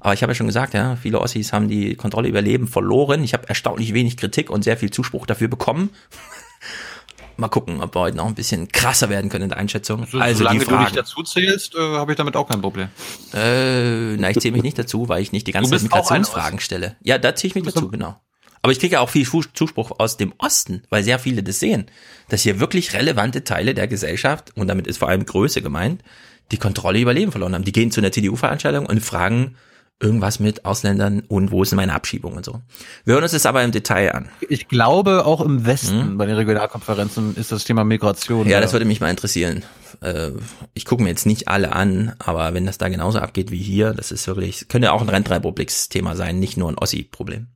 Aber 0.00 0.14
ich 0.14 0.22
habe 0.22 0.32
ja 0.32 0.34
schon 0.34 0.46
gesagt, 0.46 0.74
ja, 0.74 0.96
viele 0.96 1.20
Ossis 1.20 1.52
haben 1.52 1.68
die 1.68 1.96
Kontrolle 1.96 2.28
über 2.28 2.40
Leben 2.40 2.68
verloren. 2.68 3.24
Ich 3.24 3.34
habe 3.34 3.48
erstaunlich 3.48 3.94
wenig 3.94 4.16
Kritik 4.16 4.48
und 4.50 4.62
sehr 4.62 4.76
viel 4.76 4.90
Zuspruch 4.90 5.26
dafür 5.26 5.48
bekommen. 5.48 5.90
Mal 7.36 7.48
gucken, 7.48 7.80
ob 7.82 7.94
wir 7.94 8.00
heute 8.00 8.16
noch 8.16 8.26
ein 8.26 8.34
bisschen 8.34 8.66
krasser 8.68 9.08
werden 9.10 9.30
können 9.30 9.44
in 9.44 9.50
der 9.50 9.58
Einschätzung. 9.58 10.06
So, 10.06 10.18
also 10.18 10.38
solange 10.38 10.58
die 10.58 10.66
du 10.66 10.76
dich 10.76 10.90
dazu 10.90 11.22
zählst, 11.22 11.74
äh, 11.76 11.78
habe 11.78 12.12
ich 12.12 12.16
damit 12.16 12.34
auch 12.34 12.48
kein 12.48 12.60
Problem. 12.60 12.88
Äh, 13.32 14.16
na, 14.16 14.30
ich 14.30 14.40
zähle 14.40 14.52
mich 14.52 14.64
nicht 14.64 14.78
dazu, 14.78 15.08
weil 15.08 15.22
ich 15.22 15.30
nicht 15.30 15.46
die 15.46 15.52
ganzen 15.52 15.80
Migrationsfragen 15.80 16.58
stelle. 16.58 16.96
Ja, 17.00 17.16
da 17.18 17.36
zähle 17.36 17.50
ich 17.50 17.54
mich 17.54 17.72
dazu, 17.72 17.88
genau. 17.88 18.20
Aber 18.62 18.72
ich 18.72 18.80
kriege 18.80 18.94
ja 18.94 19.00
auch 19.00 19.10
viel 19.10 19.26
Zuspruch 19.26 19.92
aus 19.98 20.16
dem 20.16 20.32
Osten, 20.38 20.82
weil 20.90 21.04
sehr 21.04 21.18
viele 21.18 21.42
das 21.42 21.60
sehen, 21.60 21.86
dass 22.28 22.42
hier 22.42 22.60
wirklich 22.60 22.92
relevante 22.92 23.44
Teile 23.44 23.74
der 23.74 23.88
Gesellschaft, 23.88 24.52
und 24.56 24.68
damit 24.68 24.86
ist 24.86 24.98
vor 24.98 25.08
allem 25.08 25.24
Größe 25.24 25.62
gemeint, 25.62 26.02
die 26.50 26.58
Kontrolle 26.58 26.98
über 27.00 27.12
Leben 27.12 27.30
verloren 27.30 27.54
haben. 27.54 27.64
Die 27.64 27.72
gehen 27.72 27.90
zu 27.90 28.00
einer 28.00 28.12
CDU-Veranstaltung 28.12 28.86
und 28.86 29.00
fragen 29.00 29.56
irgendwas 30.00 30.38
mit 30.38 30.64
Ausländern 30.64 31.24
und 31.26 31.50
wo 31.50 31.62
ist 31.64 31.74
meine 31.74 31.92
Abschiebung 31.92 32.34
und 32.34 32.44
so. 32.44 32.60
Wir 33.04 33.14
hören 33.14 33.24
uns 33.24 33.32
das 33.32 33.46
aber 33.46 33.64
im 33.64 33.72
Detail 33.72 34.14
an. 34.14 34.28
Ich 34.48 34.68
glaube, 34.68 35.26
auch 35.26 35.40
im 35.40 35.66
Westen 35.66 36.16
bei 36.16 36.26
den 36.26 36.36
Regionalkonferenzen 36.36 37.34
ist 37.34 37.50
das 37.50 37.64
Thema 37.64 37.82
Migration. 37.82 38.48
Ja, 38.48 38.60
das 38.60 38.72
würde 38.72 38.84
mich 38.84 39.00
mal 39.00 39.10
interessieren. 39.10 39.64
Äh, 40.00 40.30
Ich 40.74 40.84
gucke 40.84 41.02
mir 41.02 41.08
jetzt 41.08 41.26
nicht 41.26 41.48
alle 41.48 41.72
an, 41.72 42.14
aber 42.20 42.54
wenn 42.54 42.64
das 42.64 42.78
da 42.78 42.88
genauso 42.88 43.18
abgeht 43.18 43.50
wie 43.50 43.58
hier, 43.58 43.92
das 43.92 44.12
ist 44.12 44.26
wirklich, 44.28 44.68
könnte 44.68 44.92
auch 44.92 45.02
ein 45.02 45.08
Rentreipubliks-Thema 45.08 46.14
sein, 46.14 46.38
nicht 46.38 46.56
nur 46.56 46.70
ein 46.70 46.78
Ossi-Problem. 46.78 47.48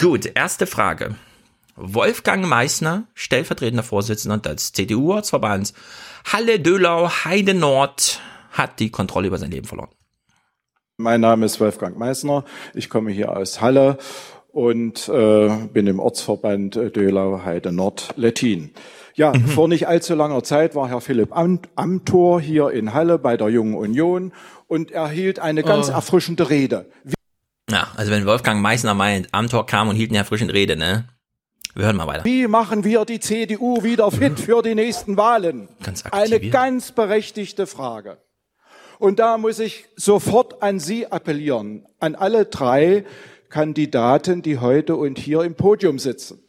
Gut, 0.00 0.30
erste 0.34 0.66
Frage. 0.66 1.14
Wolfgang 1.76 2.46
Meissner, 2.46 3.04
stellvertretender 3.14 3.82
Vorsitzender 3.82 4.38
des 4.38 4.72
CDU-Ortsverbands 4.72 5.72
Halle, 6.30 6.60
Dölau, 6.60 7.08
Heide 7.24 7.54
Nord, 7.54 8.20
hat 8.52 8.78
die 8.78 8.90
Kontrolle 8.90 9.28
über 9.28 9.38
sein 9.38 9.50
Leben 9.50 9.66
verloren. 9.66 9.88
Mein 10.98 11.20
Name 11.22 11.46
ist 11.46 11.58
Wolfgang 11.60 11.96
Meissner. 11.98 12.44
Ich 12.74 12.90
komme 12.90 13.10
hier 13.10 13.34
aus 13.34 13.60
Halle 13.60 13.96
und 14.52 15.08
äh, 15.08 15.48
bin 15.72 15.86
im 15.86 15.98
Ortsverband 15.98 16.76
äh, 16.76 16.90
Dölau 16.90 17.40
Heide 17.44 17.72
Nord 17.72 18.10
Lettin. 18.16 18.72
Ja, 19.14 19.32
vor 19.54 19.68
nicht 19.68 19.88
allzu 19.88 20.14
langer 20.14 20.42
Zeit 20.44 20.74
war 20.74 20.88
Herr 20.88 21.00
Philipp 21.00 21.34
Am 21.36 21.60
Amthor 21.74 22.40
hier 22.40 22.70
in 22.70 22.94
Halle 22.94 23.18
bei 23.18 23.36
der 23.36 23.48
Jungen 23.48 23.74
Union 23.74 24.32
und 24.68 24.90
er 24.90 25.08
hielt 25.08 25.38
eine 25.38 25.62
ganz 25.62 25.88
Oh. 25.88 25.92
erfrischende 25.92 26.48
Rede. 26.50 26.86
Ja, 27.72 27.88
also 27.96 28.12
wenn 28.12 28.26
Wolfgang 28.26 28.60
Meissner 28.60 28.94
meint, 28.94 29.28
Amtor 29.32 29.66
kam 29.66 29.88
und 29.88 29.96
hielt 29.96 30.10
eine 30.10 30.18
erfrischende 30.18 30.54
Rede, 30.54 30.76
ne? 30.76 31.08
Wir 31.74 31.86
hören 31.86 31.96
mal 31.96 32.06
weiter. 32.06 32.24
Wie 32.24 32.46
machen 32.46 32.84
wir 32.84 33.04
die 33.06 33.18
CDU 33.18 33.82
wieder 33.82 34.10
fit 34.10 34.38
für 34.38 34.60
die 34.62 34.74
nächsten 34.74 35.16
Wahlen? 35.16 35.68
Ganz 35.82 36.04
Eine 36.10 36.38
ganz 36.38 36.92
berechtigte 36.92 37.66
Frage. 37.66 38.18
Und 38.98 39.18
da 39.18 39.38
muss 39.38 39.58
ich 39.58 39.86
sofort 39.96 40.62
an 40.62 40.78
Sie 40.78 41.06
appellieren, 41.10 41.86
an 41.98 42.14
alle 42.14 42.44
drei 42.44 43.04
Kandidaten, 43.48 44.42
die 44.42 44.58
heute 44.58 44.96
und 44.96 45.18
hier 45.18 45.42
im 45.42 45.54
Podium 45.54 45.98
sitzen. 45.98 46.42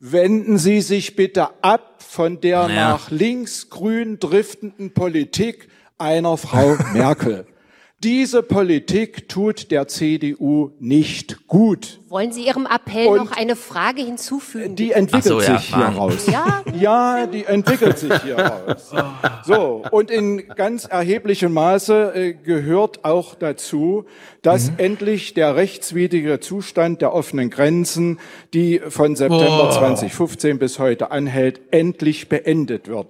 Wenden 0.00 0.58
Sie 0.58 0.80
sich 0.80 1.14
bitte 1.16 1.48
ab 1.62 2.02
von 2.02 2.40
der 2.40 2.68
Naja. 2.68 2.88
nach 2.90 3.10
links-grün 3.10 4.18
driftenden 4.18 4.92
Politik 4.92 5.68
einer 5.98 6.36
Frau 6.36 6.76
Merkel. 6.92 7.46
Diese 8.04 8.44
Politik 8.44 9.28
tut 9.28 9.72
der 9.72 9.88
CDU 9.88 10.70
nicht 10.78 11.48
gut. 11.48 11.98
Wollen 12.08 12.30
Sie 12.30 12.46
Ihrem 12.46 12.64
Appell 12.64 13.08
Und 13.08 13.16
noch 13.16 13.32
eine 13.32 13.56
Frage 13.56 14.02
hinzufügen? 14.02 14.76
Die 14.76 14.92
entwickelt 14.92 15.24
so, 15.24 15.40
ja, 15.40 15.58
sich 15.58 15.66
hier 15.74 15.78
Fragen. 15.78 15.96
raus. 15.96 16.26
Ja? 16.30 16.62
Ja, 16.78 17.26
die 17.26 17.44
entwickelt 17.44 17.98
sich 17.98 18.12
hier 18.22 18.38
raus. 18.38 18.92
So, 19.44 19.82
und 19.90 20.12
in 20.12 20.46
ganz 20.54 20.84
erheblichem 20.84 21.52
Maße 21.52 22.12
äh, 22.14 22.32
gehört 22.34 23.04
auch 23.04 23.34
dazu, 23.34 24.04
dass 24.42 24.70
endlich 24.76 25.34
der 25.34 25.56
rechtswidrige 25.56 26.38
Zustand 26.38 27.02
der 27.02 27.12
offenen 27.12 27.50
Grenzen, 27.50 28.20
die 28.54 28.78
von 28.88 29.16
September 29.16 29.70
Oh. 29.70 29.76
2015 29.76 30.60
bis 30.60 30.78
heute 30.78 31.10
anhält, 31.10 31.60
endlich 31.72 32.28
beendet 32.28 32.86
wird. 32.86 33.08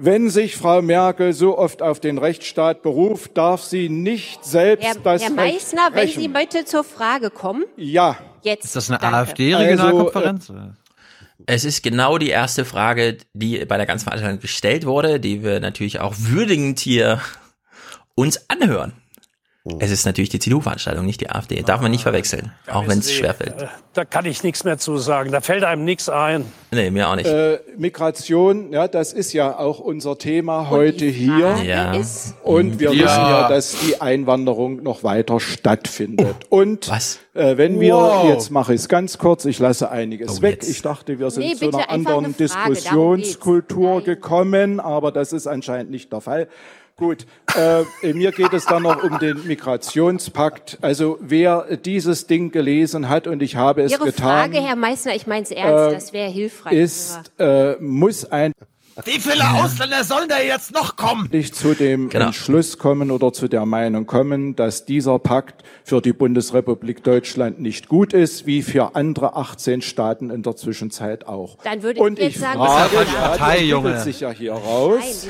Wenn 0.00 0.30
sich 0.30 0.56
Frau 0.56 0.80
Merkel 0.80 1.32
so 1.32 1.58
oft 1.58 1.82
auf 1.82 1.98
den 1.98 2.18
Rechtsstaat 2.18 2.82
beruft, 2.82 3.36
darf 3.36 3.62
sie 3.62 3.88
nicht 3.88 4.44
selbst 4.44 4.86
Herr, 4.86 4.94
das 4.94 5.22
Herr 5.22 5.30
Recht 5.30 5.36
Meissner, 5.36 5.86
wenn 5.86 6.04
brechen. 6.04 6.20
Sie 6.20 6.28
bitte 6.28 6.64
zur 6.64 6.84
Frage 6.84 7.30
kommen. 7.30 7.64
Ja. 7.76 8.16
Jetzt. 8.42 8.66
Ist 8.66 8.76
das 8.76 8.90
eine. 8.90 9.02
AfD-Regionalkonferenz? 9.02 10.52
Es 11.46 11.64
ist 11.64 11.82
genau 11.82 12.18
die 12.18 12.28
erste 12.28 12.64
Frage, 12.64 13.18
die 13.32 13.64
bei 13.64 13.76
der 13.76 13.86
ganzen 13.86 14.04
Veranstaltung 14.04 14.40
gestellt 14.40 14.86
wurde, 14.86 15.18
die 15.18 15.42
wir 15.42 15.60
natürlich 15.60 15.98
auch 15.98 16.14
würdigend 16.16 16.78
hier 16.78 17.20
uns 18.14 18.48
anhören. 18.48 18.92
Es 19.80 19.90
ist 19.90 20.06
natürlich 20.06 20.28
die 20.30 20.38
CDU-Veranstaltung, 20.38 21.04
nicht 21.06 21.20
die 21.20 21.30
AfD. 21.30 21.62
Darf 21.62 21.80
man 21.80 21.90
nicht 21.90 22.02
verwechseln, 22.02 22.52
auch 22.70 22.86
wenn 22.88 22.98
es 22.98 23.12
schwerfällt. 23.12 23.62
Äh, 23.62 23.66
Da 23.94 24.04
kann 24.04 24.24
ich 24.26 24.42
nichts 24.44 24.62
mehr 24.64 24.78
zu 24.78 24.96
sagen. 24.98 25.32
Da 25.32 25.40
fällt 25.40 25.64
einem 25.64 25.84
nichts 25.84 26.08
ein. 26.08 26.44
Nee, 26.70 26.90
mir 26.90 27.08
auch 27.08 27.16
nicht. 27.16 27.26
Äh, 27.26 27.58
Migration, 27.76 28.72
ja, 28.72 28.86
das 28.88 29.12
ist 29.12 29.32
ja 29.32 29.58
auch 29.58 29.80
unser 29.80 30.16
Thema 30.18 30.70
heute 30.70 31.04
hier. 31.06 31.56
Ja. 31.64 31.92
Und 32.42 32.78
wir 32.78 32.92
Ja. 32.92 33.04
wissen 33.04 33.20
ja, 33.22 33.48
dass 33.48 33.76
die 33.80 34.00
Einwanderung 34.00 34.82
noch 34.82 35.02
weiter 35.02 35.40
stattfindet. 35.40 36.36
Und 36.48 36.88
Was? 36.90 37.18
Äh, 37.34 37.56
wenn 37.56 37.80
wir, 37.80 37.94
Wow. 37.94 38.28
jetzt 38.28 38.50
mache 38.50 38.74
ich 38.74 38.80
es 38.82 38.88
ganz 38.88 39.18
kurz, 39.18 39.44
ich 39.46 39.58
lasse 39.58 39.90
einiges 39.90 40.38
Oh, 40.38 40.42
weg. 40.42 40.56
jetzt. 40.62 40.68
Ich 40.70 40.82
dachte, 40.82 41.18
wir 41.18 41.30
sind 41.30 41.44
Nee, 41.44 41.54
zu 41.56 41.68
einer 41.68 41.90
anderen 41.90 42.26
eine. 42.26 42.34
Diskussionskultur 42.34 44.02
gekommen, 44.02 44.80
aber 44.80 45.12
das 45.12 45.32
ist 45.32 45.46
anscheinend 45.46 45.90
nicht 45.90 46.12
der 46.12 46.20
Fall. 46.20 46.48
Gut, 46.98 47.26
äh, 47.56 48.12
mir 48.12 48.32
geht 48.32 48.52
es 48.52 48.66
dann 48.66 48.82
noch 48.82 49.04
um 49.04 49.20
den 49.20 49.46
Migrationspakt. 49.46 50.78
Also 50.80 51.16
wer 51.20 51.76
dieses 51.76 52.26
Ding 52.26 52.50
gelesen 52.50 53.08
hat 53.08 53.28
und 53.28 53.40
ich 53.40 53.54
habe 53.54 53.82
es 53.82 53.92
Ihre 53.92 54.06
getan, 54.06 54.50
Frage, 54.50 54.66
Herr 54.66 54.74
Meissner, 54.74 55.14
ich 55.14 55.28
meine 55.28 55.44
es 55.44 55.52
ernst, 55.52 55.92
äh, 55.92 55.94
das 55.94 56.12
wäre 56.12 56.28
hilfreich. 56.28 56.72
ist, 56.72 57.20
äh, 57.38 57.76
muss 57.76 58.24
ein 58.24 58.52
Wie 59.04 59.20
viele 59.20 59.48
Ausländer 59.48 60.02
sollen 60.02 60.28
da 60.28 60.40
jetzt 60.40 60.72
noch 60.74 60.96
kommen? 60.96 61.28
nicht 61.32 61.54
zu 61.54 61.74
dem 61.74 62.08
Genau. 62.08 62.26
Entschluss 62.26 62.78
kommen 62.78 63.10
oder 63.10 63.32
zu 63.32 63.46
der 63.48 63.64
Meinung 63.64 64.06
kommen, 64.06 64.56
dass 64.56 64.84
dieser 64.86 65.18
Pakt 65.18 65.62
für 65.84 66.00
die 66.02 66.12
Bundesrepublik 66.12 67.04
Deutschland 67.04 67.60
nicht 67.60 67.88
gut 67.88 68.12
ist, 68.12 68.46
wie 68.46 68.62
für 68.62 68.96
andere 68.96 69.36
18 69.36 69.82
Staaten 69.82 70.30
in 70.30 70.42
der 70.42 70.56
Zwischenzeit 70.56 71.26
auch. 71.26 71.58
Dann 71.64 71.82
würde 71.82 72.00
Und 72.00 72.18
ich 72.18 72.26
ich 72.26 72.34
jetzt 72.34 72.40
sagen, 72.42 72.58
frage, 72.58 72.90
das 72.96 73.02
ist 73.06 73.12
ja, 73.12 73.20
Partei, 73.28 73.62
Junge. 73.62 74.00
sich 74.00 74.20
ja 74.20 74.30
hier 74.30 74.52
raus, 74.54 75.26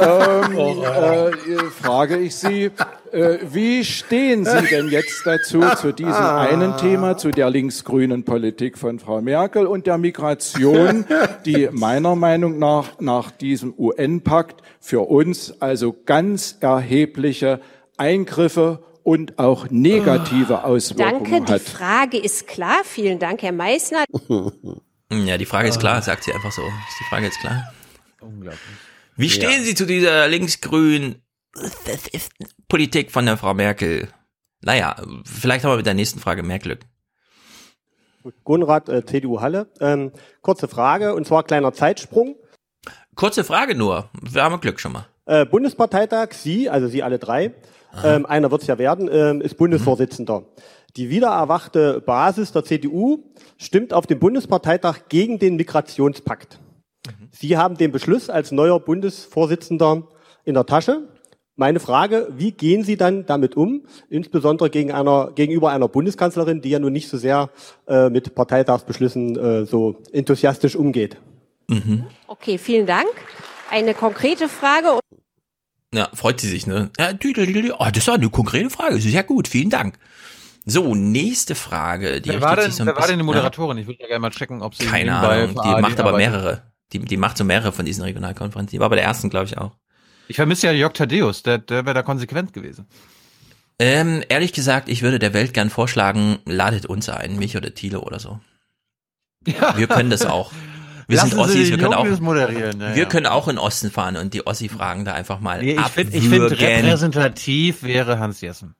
Nein, 0.00 0.08
ähm, 0.52 0.82
äh, 1.58 1.70
frage 1.70 2.16
ich 2.18 2.34
Sie, 2.34 2.70
äh, 3.12 3.38
wie 3.42 3.84
stehen 3.84 4.44
Sie 4.44 4.66
denn 4.70 4.88
jetzt 4.88 5.22
dazu, 5.24 5.60
zu 5.76 5.92
diesem 5.92 6.12
einen 6.12 6.76
Thema, 6.76 7.16
zu 7.16 7.30
der 7.30 7.50
linksgrünen 7.50 8.24
Politik 8.24 8.78
von 8.78 8.98
Frau 8.98 9.20
Merkel 9.20 9.66
und 9.66 9.86
der 9.86 9.98
Migration, 9.98 11.04
die 11.44 11.68
meiner 11.72 12.16
Meinung 12.16 12.58
nach 12.58 13.00
nach 13.00 13.30
diesem 13.30 13.74
UN-Pakt 13.76 14.62
für 14.80 15.08
uns 15.08 15.60
also 15.60 15.94
ganz 16.04 16.56
erhebliche 16.60 17.60
Eingriffe 17.96 18.84
und 19.02 19.38
auch 19.38 19.68
negative 19.70 20.64
Auswirkungen 20.64 21.30
Danke, 21.30 21.46
die 21.46 21.52
hat? 21.52 21.62
Frage 21.62 22.18
ist 22.18 22.46
klar. 22.46 22.80
Vielen 22.84 23.18
Dank, 23.18 23.42
Herr 23.42 23.52
Meissner. 23.52 24.04
Ja, 25.08 25.38
die 25.38 25.46
Frage 25.46 25.68
ist 25.68 25.78
klar, 25.78 26.02
sagt 26.02 26.24
sie 26.24 26.32
einfach 26.32 26.50
so. 26.50 26.62
Ist 26.62 26.98
die 26.98 27.04
Frage 27.04 27.26
jetzt 27.26 27.38
klar? 27.38 27.72
Unglaublich. 28.20 28.60
Wie 29.16 29.30
stehen 29.30 29.62
Sie 29.62 29.76
zu 29.76 29.86
dieser 29.86 30.26
linksgrünen 30.26 31.22
Politik 32.68 33.10
von 33.10 33.26
der 33.26 33.36
Frau 33.36 33.54
Merkel? 33.54 34.08
Naja, 34.60 34.96
vielleicht 35.24 35.64
haben 35.64 35.72
wir 35.72 35.76
mit 35.76 35.86
der 35.86 35.94
nächsten 35.94 36.20
Frage 36.20 36.42
mehr 36.42 36.58
Glück. 36.58 36.80
Gunrad, 38.44 38.88
äh, 38.88 39.04
CDU 39.04 39.40
Halle. 39.40 39.68
Ähm, 39.80 40.12
kurze 40.42 40.68
Frage, 40.68 41.14
und 41.14 41.26
zwar 41.26 41.44
kleiner 41.44 41.72
Zeitsprung. 41.72 42.36
Kurze 43.14 43.44
Frage 43.44 43.74
nur. 43.74 44.10
Wir 44.20 44.42
haben 44.42 44.60
Glück 44.60 44.80
schon 44.80 44.92
mal. 44.92 45.06
Äh, 45.26 45.46
Bundesparteitag, 45.46 46.32
Sie, 46.32 46.68
also 46.68 46.88
Sie 46.88 47.02
alle 47.02 47.18
drei, 47.18 47.54
ähm, 48.04 48.26
einer 48.26 48.50
wird 48.50 48.62
es 48.62 48.66
ja 48.66 48.78
werden, 48.78 49.08
ähm, 49.10 49.40
ist 49.40 49.56
Bundesvorsitzender. 49.56 50.44
Die 50.96 51.10
wiedererwachte 51.10 52.00
Basis 52.00 52.52
der 52.52 52.64
CDU 52.64 53.24
stimmt 53.58 53.92
auf 53.92 54.06
dem 54.06 54.18
Bundesparteitag 54.18 55.08
gegen 55.08 55.38
den 55.38 55.56
Migrationspakt. 55.56 56.58
Sie 57.30 57.56
haben 57.56 57.76
den 57.76 57.92
Beschluss 57.92 58.30
als 58.30 58.50
neuer 58.50 58.80
Bundesvorsitzender 58.80 60.08
in 60.44 60.54
der 60.54 60.66
Tasche. 60.66 61.08
Meine 61.58 61.80
Frage, 61.80 62.28
wie 62.36 62.52
gehen 62.52 62.84
Sie 62.84 62.98
dann 62.98 63.24
damit 63.24 63.56
um, 63.56 63.86
insbesondere 64.10 64.68
gegen 64.68 64.92
einer, 64.92 65.30
gegenüber 65.34 65.70
einer 65.70 65.88
Bundeskanzlerin, 65.88 66.60
die 66.60 66.68
ja 66.68 66.78
nun 66.78 66.92
nicht 66.92 67.08
so 67.08 67.16
sehr 67.16 67.48
äh, 67.88 68.10
mit 68.10 68.34
Parteitagsbeschlüssen 68.34 69.36
äh, 69.38 69.64
so 69.64 69.96
enthusiastisch 70.12 70.76
umgeht? 70.76 71.16
Okay, 72.26 72.58
vielen 72.58 72.86
Dank. 72.86 73.08
Eine 73.70 73.94
konkrete 73.94 74.48
Frage. 74.48 75.00
Ja, 75.92 76.08
freut 76.12 76.40
sie 76.40 76.48
sich, 76.48 76.66
ne? 76.66 76.90
Ja, 76.98 77.14
tüdel, 77.14 77.46
tüdel. 77.46 77.72
oh, 77.76 77.86
das 77.92 78.06
war 78.06 78.14
eine 78.14 78.28
konkrete 78.28 78.70
Frage. 78.70 79.00
Sehr 79.00 79.24
gut, 79.24 79.48
vielen 79.48 79.70
Dank. 79.70 79.98
So, 80.66 80.94
nächste 80.94 81.54
Frage. 81.54 82.20
Die 82.20 82.28
Wer 82.28 82.42
war 82.42 82.56
denn, 82.56 82.70
so 82.70 82.84
wer 82.84 82.94
war 82.94 83.02
denn 83.02 83.12
die 83.12 83.14
bisschen- 83.16 83.26
Moderatorin? 83.26 83.78
Ich 83.78 83.86
würde 83.86 84.00
ja 84.02 84.08
gerne 84.08 84.20
mal 84.20 84.30
checken, 84.30 84.62
ob 84.62 84.74
sie 84.74 84.84
Ja, 84.84 84.90
keine 84.90 85.16
Ahnung. 85.16 85.54
Die 85.64 85.80
macht 85.80 85.98
aber 86.00 86.16
mehrere. 86.16 86.62
Die, 86.92 86.98
die 86.98 87.16
macht 87.16 87.36
so 87.38 87.44
mehrere 87.44 87.72
von 87.72 87.86
diesen 87.86 88.02
Regionalkonferenzen. 88.02 88.76
Die 88.76 88.80
war 88.80 88.90
bei 88.90 88.96
der 88.96 89.04
ersten, 89.04 89.30
glaube 89.30 89.46
ich, 89.46 89.56
auch. 89.58 89.72
Ich 90.28 90.36
vermisse 90.36 90.66
ja 90.66 90.72
Jörg 90.72 90.92
Thaddeus, 90.92 91.42
der, 91.42 91.58
der 91.58 91.84
wäre 91.84 91.94
da 91.94 92.02
konsequent 92.02 92.52
gewesen. 92.52 92.86
Ähm, 93.78 94.22
ehrlich 94.28 94.52
gesagt, 94.52 94.88
ich 94.88 95.02
würde 95.02 95.18
der 95.18 95.34
Welt 95.34 95.52
gern 95.52 95.70
vorschlagen, 95.70 96.38
ladet 96.46 96.86
uns 96.86 97.08
ein, 97.08 97.36
mich 97.36 97.56
oder 97.56 97.74
Thiele 97.74 98.00
oder 98.00 98.18
so. 98.18 98.40
Wir 99.44 99.86
können 99.86 100.10
das 100.10 100.24
auch. 100.24 100.52
Wir 101.08 101.18
Lassen 101.18 101.30
sind 101.30 101.38
Ossis, 101.38 101.70
wir 101.70 101.78
können 101.78 101.94
auch, 101.94 102.04
ja, 102.04 102.18
wir 102.18 102.96
ja. 102.96 103.04
können 103.04 103.26
auch 103.26 103.46
in 103.46 103.58
Osten 103.58 103.92
fahren 103.92 104.16
und 104.16 104.34
die 104.34 104.44
Ossi-Fragen 104.44 105.04
da 105.04 105.12
einfach 105.12 105.38
mal 105.38 105.62
Nee, 105.62 105.78
ich 105.78 105.86
finde, 105.86 106.20
find, 106.20 106.60
repräsentativ 106.60 107.84
wäre 107.84 108.18
Hans 108.18 108.40
Jessen. 108.40 108.74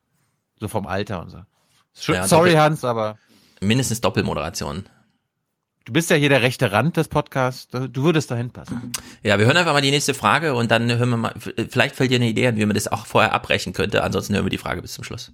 So 0.59 0.67
vom 0.67 0.87
Alter 0.87 1.21
und 1.21 1.29
so. 1.29 1.37
Ja, 2.11 2.27
Sorry, 2.27 2.55
Hans, 2.55 2.83
aber 2.83 3.17
Mindestens 3.61 4.01
Doppelmoderation. 4.01 4.83
Du 5.87 5.93
bist 5.93 6.09
ja 6.09 6.17
hier 6.17 6.29
der 6.29 6.41
rechte 6.41 6.71
Rand 6.71 6.97
des 6.97 7.07
Podcasts. 7.07 7.67
Du 7.69 8.03
würdest 8.03 8.29
dahin 8.29 8.51
passen. 8.51 8.91
Ja, 9.23 9.39
wir 9.39 9.45
hören 9.45 9.57
einfach 9.57 9.73
mal 9.73 9.81
die 9.81 9.91
nächste 9.91 10.13
Frage 10.13 10.53
und 10.53 10.69
dann 10.69 10.91
hören 10.95 11.09
wir 11.09 11.17
mal, 11.17 11.33
vielleicht 11.69 11.95
fällt 11.95 12.11
dir 12.11 12.15
eine 12.15 12.27
Idee 12.27 12.47
an, 12.47 12.57
wie 12.57 12.65
man 12.65 12.75
das 12.75 12.87
auch 12.87 13.05
vorher 13.05 13.33
abbrechen 13.33 13.73
könnte. 13.73 14.03
Ansonsten 14.03 14.35
hören 14.35 14.45
wir 14.45 14.49
die 14.49 14.57
Frage 14.57 14.81
bis 14.81 14.93
zum 14.93 15.03
Schluss. 15.03 15.31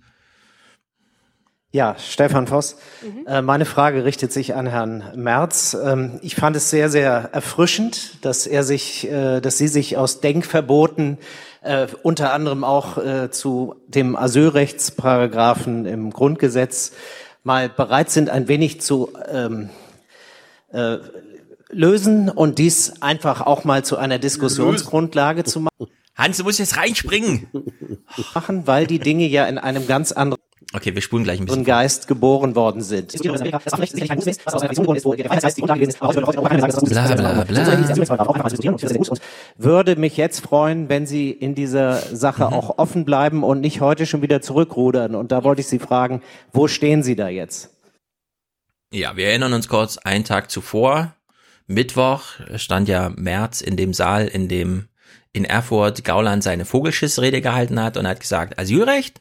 Ja, 1.71 1.95
Stefan 1.97 2.45
Voss. 2.45 2.77
Äh, 3.25 3.41
meine 3.41 3.65
Frage 3.65 4.05
richtet 4.05 4.31
sich 4.31 4.53
an 4.53 4.67
Herrn 4.67 5.03
Merz. 5.15 5.75
Ähm, 5.83 6.19
ich 6.21 6.35
fand 6.35 6.55
es 6.55 6.69
sehr, 6.69 6.87
sehr 6.87 7.31
erfrischend, 7.33 8.23
dass 8.23 8.45
er 8.45 8.63
sich, 8.63 9.09
äh, 9.09 9.41
dass 9.41 9.57
Sie 9.57 9.67
sich 9.67 9.97
aus 9.97 10.21
Denkverboten 10.21 11.17
äh, 11.63 11.87
unter 12.03 12.31
anderem 12.31 12.63
auch 12.63 12.99
äh, 12.99 13.31
zu 13.31 13.75
dem 13.87 14.15
Asylrechtsparagraphen 14.15 15.87
im 15.87 16.11
Grundgesetz 16.11 16.91
mal 17.43 17.69
bereit 17.69 18.11
sind, 18.11 18.29
ein 18.29 18.47
wenig 18.47 18.79
zu 18.79 19.09
ähm, 19.31 19.71
äh, 20.73 20.97
lösen 21.69 22.29
und 22.29 22.59
dies 22.59 23.01
einfach 23.01 23.41
auch 23.41 23.63
mal 23.63 23.83
zu 23.85 23.97
einer 23.97 24.19
Diskussionsgrundlage 24.19 25.43
zu 25.43 25.61
machen. 25.61 25.87
Hans, 26.15 26.37
du 26.37 26.43
musst 26.43 26.59
jetzt 26.59 26.77
reinspringen. 26.77 27.47
Machen, 28.35 28.67
weil 28.67 28.85
die 28.85 28.99
Dinge 28.99 29.25
ja 29.27 29.45
in 29.45 29.57
einem 29.57 29.87
ganz 29.87 30.11
anderen 30.11 30.43
Okay, 30.75 30.95
wir 30.95 31.03
spulen 31.03 31.23
gleich 31.23 31.39
ein 31.39 31.45
bisschen. 31.45 31.63
Geist 31.65 32.07
geboren 32.07 32.55
worden 32.55 32.81
sind. 32.81 33.13
Bla, 36.89 37.15
bla, 37.15 37.43
bla. 37.43 37.73
Würde 39.57 39.95
mich 39.97 40.17
jetzt 40.17 40.39
freuen, 40.39 40.89
wenn 40.89 41.05
Sie 41.05 41.29
in 41.29 41.53
dieser 41.53 41.97
Sache 41.97 42.47
auch 42.47 42.79
offen 42.79 43.05
bleiben 43.05 43.43
und 43.43 43.61
nicht 43.61 43.81
heute 43.81 44.07
schon 44.07 44.23
wieder 44.23 44.41
zurückrudern. 44.41 45.13
Und 45.13 45.31
da 45.31 45.43
wollte 45.43 45.61
ich 45.61 45.67
Sie 45.67 45.77
fragen, 45.77 46.23
wo 46.53 46.67
stehen 46.67 47.03
Sie 47.03 47.15
da 47.15 47.29
jetzt? 47.29 47.72
Ja, 48.93 49.17
wir 49.17 49.29
erinnern 49.29 49.53
uns 49.53 49.67
kurz, 49.67 49.97
einen 49.97 50.23
Tag 50.23 50.51
zuvor, 50.51 51.15
Mittwoch, 51.65 52.25
stand 52.57 52.87
ja 52.87 53.09
Merz 53.15 53.59
in 53.59 53.75
dem 53.75 53.91
Saal, 53.91 54.27
in 54.27 54.47
dem 54.47 54.87
in 55.31 55.45
Erfurt 55.45 56.03
Gauland 56.03 56.43
seine 56.43 56.63
Vogelschissrede 56.63 57.41
gehalten 57.41 57.81
hat 57.81 57.97
und 57.97 58.07
hat 58.07 58.19
gesagt, 58.19 58.59
Asylrecht 58.59 59.19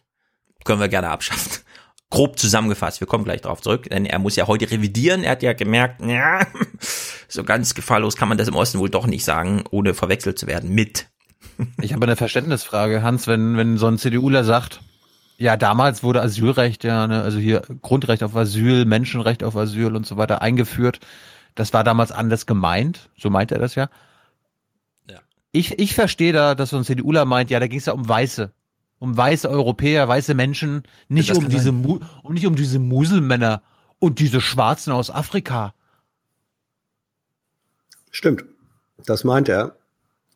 können 0.66 0.80
wir 0.80 0.88
gerne 0.88 1.08
abschaffen. 1.08 1.62
Grob 2.10 2.38
zusammengefasst, 2.38 3.00
wir 3.00 3.06
kommen 3.06 3.24
gleich 3.24 3.40
darauf 3.40 3.62
zurück, 3.62 3.88
denn 3.88 4.04
er 4.04 4.18
muss 4.18 4.36
ja 4.36 4.46
heute 4.46 4.70
revidieren. 4.70 5.24
Er 5.24 5.30
hat 5.30 5.42
ja 5.42 5.54
gemerkt, 5.54 6.02
ja, 6.06 6.46
so 7.26 7.42
ganz 7.42 7.74
gefahrlos 7.74 8.16
kann 8.16 8.28
man 8.28 8.36
das 8.36 8.48
im 8.48 8.56
Osten 8.56 8.78
wohl 8.78 8.90
doch 8.90 9.06
nicht 9.06 9.24
sagen, 9.24 9.64
ohne 9.70 9.94
verwechselt 9.94 10.38
zu 10.38 10.46
werden 10.46 10.68
mit. 10.68 11.08
Ich 11.80 11.94
habe 11.94 12.04
eine 12.04 12.16
Verständnisfrage, 12.16 13.02
Hans, 13.02 13.26
wenn, 13.26 13.56
wenn 13.56 13.78
so 13.78 13.86
ein 13.86 13.96
CDUler 13.96 14.44
sagt, 14.44 14.82
ja, 15.42 15.56
damals 15.56 16.04
wurde 16.04 16.22
Asylrecht 16.22 16.84
ja, 16.84 17.08
ne, 17.08 17.20
also 17.22 17.38
hier 17.38 17.62
Grundrecht 17.82 18.22
auf 18.22 18.36
Asyl, 18.36 18.84
Menschenrecht 18.84 19.42
auf 19.42 19.56
Asyl 19.56 19.96
und 19.96 20.06
so 20.06 20.16
weiter 20.16 20.40
eingeführt. 20.40 21.00
Das 21.56 21.72
war 21.72 21.82
damals 21.82 22.12
anders 22.12 22.46
gemeint, 22.46 23.10
so 23.18 23.28
meint 23.28 23.50
er 23.50 23.58
das 23.58 23.74
ja. 23.74 23.90
Ja. 25.10 25.18
Ich, 25.50 25.80
ich 25.80 25.96
verstehe 25.96 26.32
da, 26.32 26.54
dass 26.54 26.70
so 26.70 26.76
ein 26.76 26.84
CDUler 26.84 27.24
meint, 27.24 27.50
ja, 27.50 27.58
da 27.58 27.66
ging 27.66 27.80
es 27.80 27.86
ja 27.86 27.92
um 27.92 28.08
Weiße, 28.08 28.52
um 29.00 29.16
weiße 29.16 29.50
Europäer, 29.50 30.06
weiße 30.06 30.34
Menschen, 30.34 30.84
nicht 31.08 31.30
das 31.30 31.38
um 31.38 31.48
diese. 31.48 31.72
Mu 31.72 31.98
um 32.22 32.34
nicht 32.34 32.46
um 32.46 32.54
diese 32.54 32.78
Muselmänner 32.78 33.62
und 33.98 34.20
diese 34.20 34.40
Schwarzen 34.40 34.92
aus 34.92 35.10
Afrika. 35.10 35.74
Stimmt. 38.12 38.44
Das 39.06 39.24
meint 39.24 39.48
er. 39.48 39.74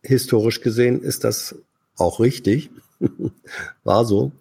Historisch 0.03 0.63
gesehen 0.63 1.01
ist 1.01 1.23
das 1.23 1.55
auch 1.97 2.19
richtig. 2.19 2.71
War 3.85 4.05
so. 4.05 4.33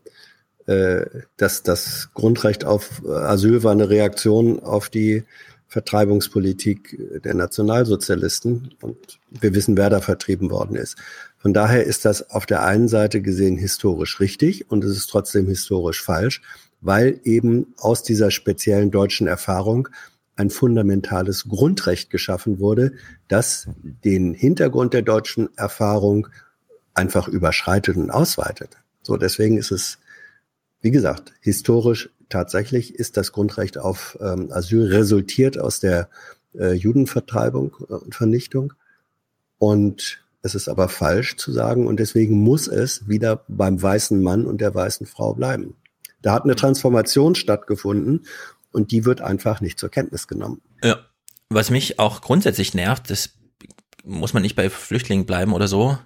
Äh, 0.67 1.05
dass 1.37 1.61
das 1.61 2.09
Grundrecht 2.13 2.65
auf 2.65 3.03
äh, 3.05 3.11
Asyl 3.11 3.63
war 3.63 3.71
eine 3.71 3.89
Reaktion 3.89 4.59
auf 4.61 4.89
die 4.89 5.23
Vertreibungspolitik 5.67 7.21
der 7.23 7.33
Nationalsozialisten. 7.33 8.73
Und 8.81 9.19
wir 9.29 9.53
wissen, 9.53 9.77
wer 9.77 9.89
da 9.89 10.01
vertrieben 10.01 10.49
worden 10.49 10.75
ist. 10.75 10.97
Von 11.37 11.53
daher 11.53 11.83
ist 11.83 12.05
das 12.05 12.31
auf 12.31 12.45
der 12.45 12.63
einen 12.63 12.87
Seite 12.87 13.21
gesehen 13.21 13.57
historisch 13.57 14.19
richtig 14.19 14.71
und 14.71 14.83
es 14.83 14.97
ist 14.97 15.07
trotzdem 15.07 15.47
historisch 15.47 16.01
falsch, 16.01 16.41
weil 16.81 17.19
eben 17.23 17.73
aus 17.77 18.01
dieser 18.01 18.31
speziellen 18.31 18.89
deutschen 18.89 19.27
Erfahrung 19.27 19.89
ein 20.35 20.49
fundamentales 20.49 21.47
Grundrecht 21.47 22.09
geschaffen 22.09 22.59
wurde, 22.59 22.93
das 23.27 23.67
den 23.83 24.33
Hintergrund 24.33 24.93
der 24.93 25.01
deutschen 25.01 25.49
Erfahrung 25.57 26.27
einfach 26.93 27.27
überschreitet 27.27 27.95
und 27.97 28.09
ausweitet. 28.09 28.77
So, 29.03 29.17
deswegen 29.17 29.57
ist 29.57 29.71
es, 29.71 29.99
wie 30.85 30.91
gesagt, 30.91 31.33
historisch 31.41 32.11
tatsächlich 32.29 32.93
ist 32.93 33.17
das 33.17 33.31
Grundrecht 33.31 33.79
auf 33.79 34.19
ähm, 34.21 34.51
Asyl 34.51 34.85
resultiert 34.85 35.57
aus 35.57 35.79
der 35.79 36.09
äh, 36.53 36.73
Judenvertreibung 36.73 37.73
und 37.73 38.13
Vernichtung. 38.13 38.73
Und 39.57 40.23
es 40.43 40.53
ist 40.53 40.69
aber 40.69 40.87
falsch 40.87 41.37
zu 41.37 41.51
sagen, 41.51 41.87
und 41.87 41.99
deswegen 41.99 42.37
muss 42.37 42.67
es 42.67 43.07
wieder 43.09 43.43
beim 43.47 43.81
weißen 43.81 44.21
Mann 44.21 44.45
und 44.45 44.61
der 44.61 44.75
weißen 44.75 45.07
Frau 45.07 45.33
bleiben. 45.33 45.75
Da 46.21 46.33
hat 46.33 46.43
eine 46.43 46.55
Transformation 46.55 47.33
stattgefunden 47.33 48.27
und 48.71 48.91
die 48.91 49.05
wird 49.05 49.21
einfach 49.21 49.61
nicht 49.61 49.79
zur 49.79 49.89
Kenntnis 49.89 50.27
genommen. 50.27 50.61
Ja. 50.83 50.99
Was 51.49 51.71
mich 51.71 51.97
auch 51.97 52.21
grundsätzlich 52.21 52.75
nervt, 52.75 53.09
das 53.09 53.31
muss 54.03 54.35
man 54.35 54.43
nicht 54.43 54.55
bei 54.55 54.69
Flüchtlingen 54.69 55.25
bleiben 55.25 55.51
oder 55.51 55.67
so. 55.67 55.97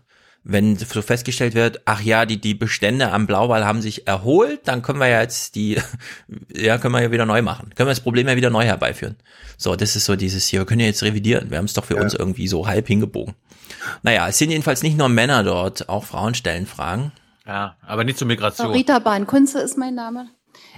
Wenn 0.43 0.77
so 0.77 1.01
festgestellt 1.01 1.53
wird, 1.53 1.81
ach 1.85 2.01
ja, 2.01 2.25
die, 2.25 2.39
die 2.39 2.53
Bestände 2.53 3.11
am 3.11 3.27
Blauwal 3.27 3.65
haben 3.65 3.81
sich 3.81 4.07
erholt, 4.07 4.61
dann 4.65 4.81
können 4.81 4.99
wir 4.99 5.07
ja 5.07 5.21
jetzt 5.21 5.55
die, 5.55 5.77
ja, 6.55 6.77
können 6.77 6.93
wir 6.93 7.01
ja 7.01 7.11
wieder 7.11 7.25
neu 7.25 7.41
machen. 7.41 7.69
Können 7.75 7.87
wir 7.87 7.91
das 7.91 7.99
Problem 7.99 8.27
ja 8.27 8.35
wieder 8.35 8.49
neu 8.49 8.63
herbeiführen. 8.63 9.17
So, 9.57 9.75
das 9.75 9.95
ist 9.95 10.05
so 10.05 10.15
dieses 10.15 10.47
hier, 10.47 10.61
wir 10.61 10.65
können 10.65 10.81
ja 10.81 10.87
jetzt 10.87 11.03
revidieren. 11.03 11.51
Wir 11.51 11.57
haben 11.57 11.65
es 11.65 11.73
doch 11.73 11.85
für 11.85 11.95
ja. 11.95 12.01
uns 12.01 12.13
irgendwie 12.13 12.47
so 12.47 12.67
halb 12.67 12.87
hingebogen. 12.87 13.35
Naja, 14.03 14.27
es 14.27 14.37
sind 14.37 14.51
jedenfalls 14.51 14.81
nicht 14.83 14.97
nur 14.97 15.09
Männer 15.09 15.43
dort, 15.43 15.89
auch 15.89 16.05
Frauen 16.05 16.33
stellen 16.33 16.65
Fragen. 16.65 17.11
Ja, 17.45 17.75
aber 17.85 18.03
nicht 18.03 18.17
zur 18.17 18.27
Migration. 18.27 18.71
Rita 18.71 18.99
Bahn-Kunze 18.99 19.59
ist 19.59 19.77
mein 19.77 19.95
Name. 19.95 20.29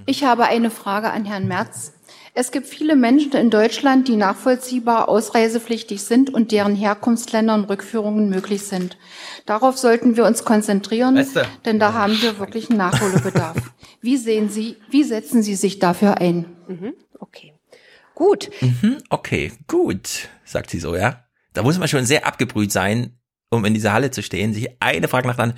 Ich 0.05 0.23
habe 0.23 0.45
eine 0.45 0.71
Frage 0.71 1.11
an 1.11 1.25
Herrn 1.25 1.47
Merz. 1.47 1.93
Es 2.33 2.51
gibt 2.51 2.67
viele 2.67 2.95
Menschen 2.95 3.33
in 3.33 3.49
Deutschland, 3.49 4.07
die 4.07 4.15
nachvollziehbar 4.15 5.09
ausreisepflichtig 5.09 6.01
sind 6.01 6.33
und 6.33 6.53
deren 6.53 6.75
Herkunftsländern 6.75 7.65
Rückführungen 7.65 8.29
möglich 8.29 8.63
sind. 8.63 8.97
Darauf 9.45 9.77
sollten 9.77 10.15
wir 10.15 10.25
uns 10.25 10.45
konzentrieren, 10.45 11.15
du? 11.15 11.47
denn 11.65 11.77
da 11.77 11.93
haben 11.93 12.21
wir 12.21 12.39
wirklich 12.39 12.69
einen 12.69 12.77
Nachholbedarf. 12.77 13.57
Wie 14.01 14.17
sehen 14.17 14.49
Sie, 14.49 14.77
wie 14.89 15.03
setzen 15.03 15.43
Sie 15.43 15.55
sich 15.55 15.77
dafür 15.77 16.17
ein? 16.19 16.45
Mhm, 16.67 16.93
okay. 17.19 17.53
Gut. 18.15 18.49
Mhm, 18.61 18.97
okay, 19.09 19.51
gut, 19.67 20.29
sagt 20.43 20.71
sie 20.71 20.79
so, 20.79 20.95
ja. 20.95 21.25
Da 21.53 21.61
muss 21.61 21.77
man 21.77 21.87
schon 21.87 22.05
sehr 22.05 22.25
abgebrüht 22.25 22.71
sein, 22.71 23.19
um 23.51 23.63
in 23.63 23.75
dieser 23.75 23.93
Halle 23.93 24.09
zu 24.09 24.23
stehen, 24.23 24.53
sich 24.53 24.69
eine 24.79 25.07
Frage 25.07 25.27
nach 25.27 25.35
dann, 25.35 25.53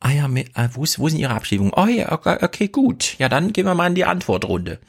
ah 0.00 0.10
ja, 0.10 0.26
äh, 0.26 0.68
wo, 0.72 0.82
ist, 0.82 0.98
wo 0.98 1.08
sind 1.08 1.20
Ihre 1.20 1.34
Abschiebungen? 1.34 1.72
Oh 1.76 1.86
ja, 1.86 2.10
okay, 2.10 2.38
okay, 2.42 2.68
gut. 2.68 3.16
Ja, 3.18 3.28
dann 3.28 3.52
gehen 3.52 3.66
wir 3.66 3.74
mal 3.74 3.86
in 3.86 3.94
die 3.94 4.04
Antwortrunde. 4.04 4.80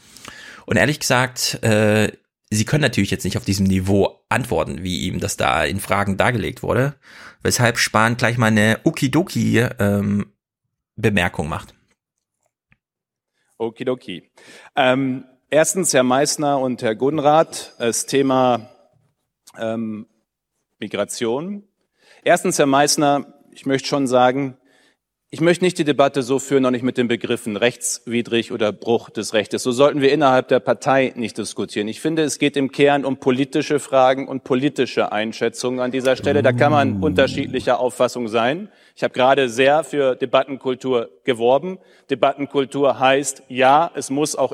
Und 0.65 0.77
ehrlich 0.77 0.99
gesagt, 0.99 1.63
äh, 1.63 2.11
Sie 2.53 2.65
können 2.65 2.83
natürlich 2.83 3.09
jetzt 3.09 3.23
nicht 3.23 3.37
auf 3.37 3.45
diesem 3.45 3.65
Niveau 3.65 4.23
antworten, 4.29 4.83
wie 4.83 5.07
ihm 5.07 5.19
das 5.19 5.37
da 5.37 5.63
in 5.63 5.79
Fragen 5.79 6.17
dargelegt 6.17 6.61
wurde, 6.61 6.93
weshalb 7.41 7.79
Spahn 7.79 8.15
gleich 8.15 8.37
mal 8.37 8.47
eine 8.47 8.79
Okidoki 8.83 9.57
ähm, 9.79 10.31
Bemerkung 10.95 11.49
macht. 11.49 11.73
Okidoki. 13.57 14.29
Ähm, 14.75 15.25
erstens, 15.49 15.93
Herr 15.95 16.03
Meissner 16.03 16.59
und 16.59 16.83
Herr 16.83 16.93
Gunrath, 16.93 17.73
das 17.79 18.05
Thema 18.05 18.69
ähm, 19.57 20.05
Migration. 20.77 21.67
Erstens, 22.23 22.59
Herr 22.59 22.67
Meissner, 22.67 23.33
ich 23.51 23.65
möchte 23.65 23.87
schon 23.87 24.05
sagen, 24.05 24.57
ich 25.33 25.41
möchte 25.41 25.65
nicht 25.65 25.79
die 25.79 25.83
Debatte 25.83 26.21
so 26.21 26.37
führen, 26.37 26.61
noch 26.61 26.69
nicht 26.69 26.83
mit 26.83 26.95
den 26.95 27.07
Begriffen 27.07 27.57
rechtswidrig 27.57 28.51
oder 28.51 28.71
Bruch 28.71 29.09
des 29.09 29.33
Rechtes. 29.33 29.63
So 29.63 29.71
sollten 29.71 29.99
wir 29.99 30.11
innerhalb 30.11 30.47
der 30.47 30.59
Partei 30.59 31.11
nicht 31.15 31.39
diskutieren. 31.39 31.87
Ich 31.87 32.01
finde, 32.01 32.21
es 32.21 32.37
geht 32.37 32.55
im 32.55 32.71
Kern 32.71 33.03
um 33.03 33.17
politische 33.17 33.79
Fragen 33.79 34.27
und 34.27 34.43
politische 34.43 35.11
Einschätzungen 35.11 35.79
an 35.79 35.89
dieser 35.89 36.17
Stelle. 36.17 36.43
Da 36.43 36.51
kann 36.51 36.71
man 36.71 37.01
unterschiedlicher 37.01 37.79
Auffassung 37.79 38.27
sein. 38.27 38.69
Ich 38.95 39.01
habe 39.01 39.15
gerade 39.15 39.49
sehr 39.49 39.83
für 39.83 40.15
Debattenkultur 40.15 41.09
geworben. 41.23 41.79
Debattenkultur 42.11 42.99
heißt, 42.99 43.41
ja, 43.49 43.89
es 43.95 44.11
muss 44.11 44.35
auch 44.35 44.53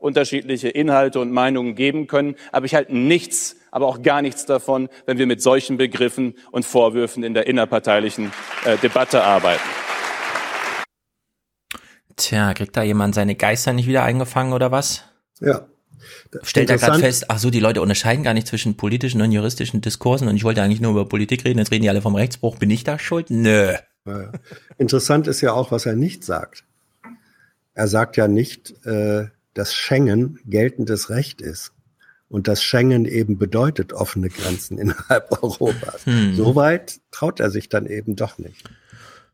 unterschiedliche 0.00 0.70
Inhalte 0.70 1.20
und 1.20 1.30
Meinungen 1.30 1.76
geben 1.76 2.08
können. 2.08 2.34
Aber 2.50 2.66
ich 2.66 2.74
halte 2.74 2.96
nichts, 2.96 3.58
aber 3.70 3.86
auch 3.86 4.02
gar 4.02 4.22
nichts 4.22 4.44
davon, 4.44 4.88
wenn 5.04 5.18
wir 5.18 5.26
mit 5.26 5.40
solchen 5.40 5.76
Begriffen 5.76 6.34
und 6.50 6.64
Vorwürfen 6.64 7.22
in 7.22 7.32
der 7.32 7.46
innerparteilichen 7.46 8.32
äh, 8.64 8.76
Debatte 8.78 9.22
arbeiten. 9.22 9.85
Tja, 12.16 12.54
kriegt 12.54 12.76
da 12.76 12.82
jemand 12.82 13.14
seine 13.14 13.34
Geister 13.34 13.72
nicht 13.72 13.86
wieder 13.86 14.02
eingefangen 14.02 14.52
oder 14.52 14.72
was? 14.72 15.04
Ja. 15.40 15.66
Stellt 16.42 16.70
er 16.70 16.78
gerade 16.78 17.00
fest, 17.00 17.26
ach 17.28 17.38
so, 17.38 17.50
die 17.50 17.60
Leute 17.60 17.82
unterscheiden 17.82 18.22
gar 18.24 18.34
nicht 18.34 18.46
zwischen 18.46 18.76
politischen 18.76 19.20
und 19.22 19.32
juristischen 19.32 19.80
Diskursen 19.80 20.28
und 20.28 20.36
ich 20.36 20.44
wollte 20.44 20.62
eigentlich 20.62 20.80
nur 20.80 20.92
über 20.92 21.08
Politik 21.08 21.44
reden, 21.44 21.58
jetzt 21.58 21.70
reden 21.70 21.82
die 21.82 21.90
alle 21.90 22.02
vom 22.02 22.14
Rechtsbruch, 22.14 22.56
bin 22.56 22.70
ich 22.70 22.84
da 22.84 22.98
schuld? 22.98 23.30
Nö. 23.30 23.74
Ja. 24.06 24.32
Interessant 24.78 25.26
ist 25.26 25.40
ja 25.40 25.52
auch, 25.52 25.72
was 25.72 25.84
er 25.84 25.94
nicht 25.94 26.24
sagt. 26.24 26.64
Er 27.74 27.88
sagt 27.88 28.16
ja 28.16 28.28
nicht, 28.28 28.74
äh, 28.86 29.26
dass 29.54 29.74
Schengen 29.74 30.38
geltendes 30.46 31.10
Recht 31.10 31.40
ist 31.40 31.72
und 32.28 32.48
dass 32.48 32.62
Schengen 32.62 33.04
eben 33.04 33.38
bedeutet 33.38 33.92
offene 33.92 34.28
Grenzen 34.28 34.78
innerhalb 34.78 35.42
Europas. 35.42 36.06
Hm. 36.06 36.34
Soweit 36.34 37.00
traut 37.10 37.40
er 37.40 37.50
sich 37.50 37.68
dann 37.68 37.86
eben 37.86 38.16
doch 38.16 38.38
nicht. 38.38 38.68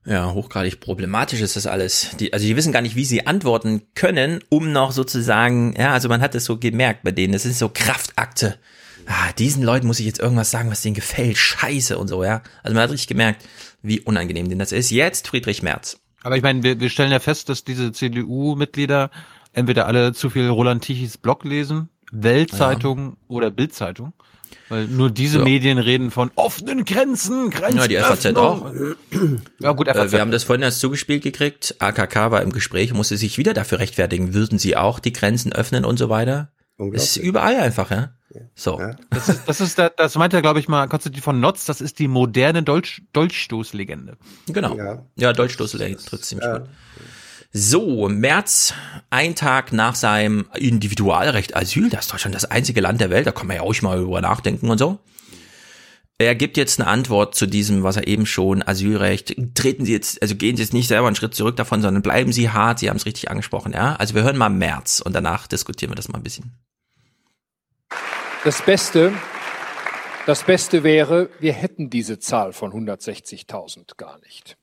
Ja, 0.05 0.33
hochgradig 0.33 0.81
problematisch 0.81 1.41
ist 1.41 1.55
das 1.55 1.67
alles. 1.67 2.17
Die, 2.19 2.33
also 2.33 2.45
die 2.45 2.57
wissen 2.57 2.73
gar 2.73 2.83
nicht, 2.83 2.97
wie 2.97 3.05
sie 3.05 3.27
antworten 3.27 3.83
können, 3.95 4.41
um 4.49 4.73
noch 4.73 4.91
sozusagen, 4.91 5.75
ja, 5.79 5.93
also 5.93 6.09
man 6.09 6.21
hat 6.21 6.35
es 6.35 6.45
so 6.45 6.59
gemerkt 6.59 7.05
bei 7.05 7.13
denen, 7.13 7.33
das 7.33 7.45
sind 7.45 7.55
so 7.55 7.69
Kraftakte. 7.69 8.59
Ah, 9.07 9.33
diesen 9.39 9.63
Leuten 9.63 9.87
muss 9.87 10.01
ich 10.01 10.07
jetzt 10.07 10.21
irgendwas 10.21 10.51
sagen, 10.51 10.71
was 10.71 10.83
denen 10.83 10.95
gefällt, 10.95 11.37
scheiße 11.37 11.99
und 11.99 12.09
so, 12.09 12.25
ja. 12.25 12.43
Also 12.63 12.75
man 12.75 12.83
hat 12.83 12.91
richtig 12.91 13.09
gemerkt, 13.09 13.45
wie 13.83 14.01
unangenehm 14.01 14.49
denn 14.49 14.59
das 14.59 14.73
ist. 14.73 14.91
Jetzt 14.91 15.29
Friedrich 15.29 15.63
Merz. 15.63 15.99
Aber 16.23 16.37
ich 16.37 16.43
meine, 16.43 16.63
wir, 16.63 16.81
wir 16.81 16.91
stellen 16.91 17.13
ja 17.13 17.21
fest, 17.21 17.49
dass 17.49 17.65
diese 17.65 17.93
CDU-Mitglieder 17.93 19.11
entweder 19.53 19.87
alle 19.87 20.13
zu 20.13 20.31
viel 20.31 20.49
Roland 20.49 20.85
Tichys 20.85 21.19
Blog 21.19 21.45
lesen, 21.45 21.89
Weltzeitung 22.11 23.11
ja. 23.11 23.17
oder 23.29 23.51
Bildzeitung. 23.51 24.13
Weil 24.69 24.87
nur 24.87 25.11
diese 25.11 25.39
ja. 25.39 25.45
Medien 25.45 25.79
reden 25.79 26.11
von 26.11 26.31
offenen 26.35 26.85
Grenzen, 26.85 27.51
Grenzen. 27.51 27.79
Ja, 27.79 27.89
die 27.89 27.97
FAZ 27.97 28.27
auch. 28.37 28.73
Ja, 29.59 29.73
gut, 29.73 29.89
FAZ. 29.89 29.97
Äh, 29.97 30.13
wir 30.13 30.21
haben 30.21 30.31
das 30.31 30.45
vorhin 30.45 30.63
erst 30.63 30.81
zugespielt 30.81 31.23
gekriegt. 31.23 31.77
AKK 31.79 32.31
war 32.31 32.43
im 32.43 32.53
Gespräch, 32.53 32.93
musste 32.93 33.17
sich 33.17 33.39
wieder 33.39 33.55
dafür 33.55 33.79
rechtfertigen. 33.79 34.35
Würden 34.35 34.59
sie 34.59 34.77
auch 34.77 34.99
die 34.99 35.13
Grenzen 35.13 35.53
öffnen 35.53 35.85
und 35.85 35.99
so 35.99 36.09
weiter? 36.09 36.53
Das 36.79 37.05
ist 37.05 37.17
überall 37.19 37.57
einfach, 37.57 37.91
ja. 37.91 38.11
So. 38.55 38.79
Ja. 38.81 38.97
Das 39.11 39.29
ist, 39.29 39.43
das 39.47 39.61
ist, 39.61 39.79
das 39.79 40.15
meint 40.17 40.33
er, 40.33 40.43
glaube 40.43 40.59
ich 40.59 40.69
mal, 40.69 40.89
Konstantin 40.89 41.23
von 41.23 41.39
Notz, 41.39 41.67
das 41.67 41.81
ist 41.81 41.99
die 41.99 42.09
moderne 42.09 42.63
Dolch, 42.63 43.03
Dolchstoßlegende. 43.13 44.17
Genau. 44.47 44.77
Ja, 44.77 45.05
ja 45.17 45.33
Dolchstoßlegende 45.33 46.03
trifft 46.03 46.25
ziemlich 46.25 46.47
ja. 46.47 46.59
gut. 46.59 46.69
So, 47.55 48.09
März, 48.09 48.73
ein 49.11 49.35
Tag 49.35 49.75
nach 49.75 49.95
seinem 49.95 50.47
Individualrecht 50.55 51.55
Asyl, 51.55 51.91
das 51.91 52.07
ist 52.07 52.13
Deutschland 52.13 52.35
das 52.35 52.47
einzige 52.47 52.81
Land 52.81 53.03
der 53.03 53.11
Welt, 53.11 53.27
da 53.27 53.33
kann 53.33 53.47
man 53.47 53.57
ja 53.57 53.63
auch 53.63 53.83
mal 53.83 54.01
über 54.01 54.23
nachdenken 54.23 54.71
und 54.71 54.79
so. 54.79 55.01
Er 56.17 56.35
gibt 56.35 56.57
jetzt 56.57 56.81
eine 56.81 56.89
Antwort 56.89 57.35
zu 57.35 57.47
diesem, 57.47 57.83
was 57.83 57.97
er 57.97 58.07
eben 58.07 58.25
schon, 58.25 58.63
Asylrecht. 58.63 59.37
Treten 59.55 59.85
Sie 59.85 59.93
jetzt, 59.93 60.23
also 60.23 60.35
gehen 60.35 60.57
Sie 60.57 60.63
jetzt 60.63 60.73
nicht 60.73 60.89
selber 60.89 61.09
einen 61.09 61.17
Schritt 61.17 61.35
zurück 61.35 61.57
davon, 61.57 61.83
sondern 61.83 62.03
bleiben 62.03 62.33
Sie 62.33 62.49
hart. 62.49 62.79
Sie 62.79 62.89
haben 62.89 62.97
es 62.97 63.07
richtig 63.07 63.31
angesprochen, 63.31 63.73
ja. 63.73 63.97
Also 63.97 64.15
wir 64.15 64.23
hören 64.23 64.39
mal 64.39 64.49
März 64.49 65.01
und 65.01 65.15
danach 65.15 65.47
diskutieren 65.47 65.91
wir 65.91 65.97
das 65.97 66.09
mal 66.09 66.19
ein 66.19 66.23
bisschen. 66.23 66.55
Das 68.45 68.63
Beste, 68.63 69.13
das 70.25 70.45
Beste 70.45 70.85
wäre, 70.85 71.29
wir 71.41 71.53
hätten 71.53 71.91
diese 71.91 72.19
Zahl 72.19 72.53
von 72.53 72.73
160.000 72.73 73.97
gar 73.97 74.21
nicht. 74.21 74.57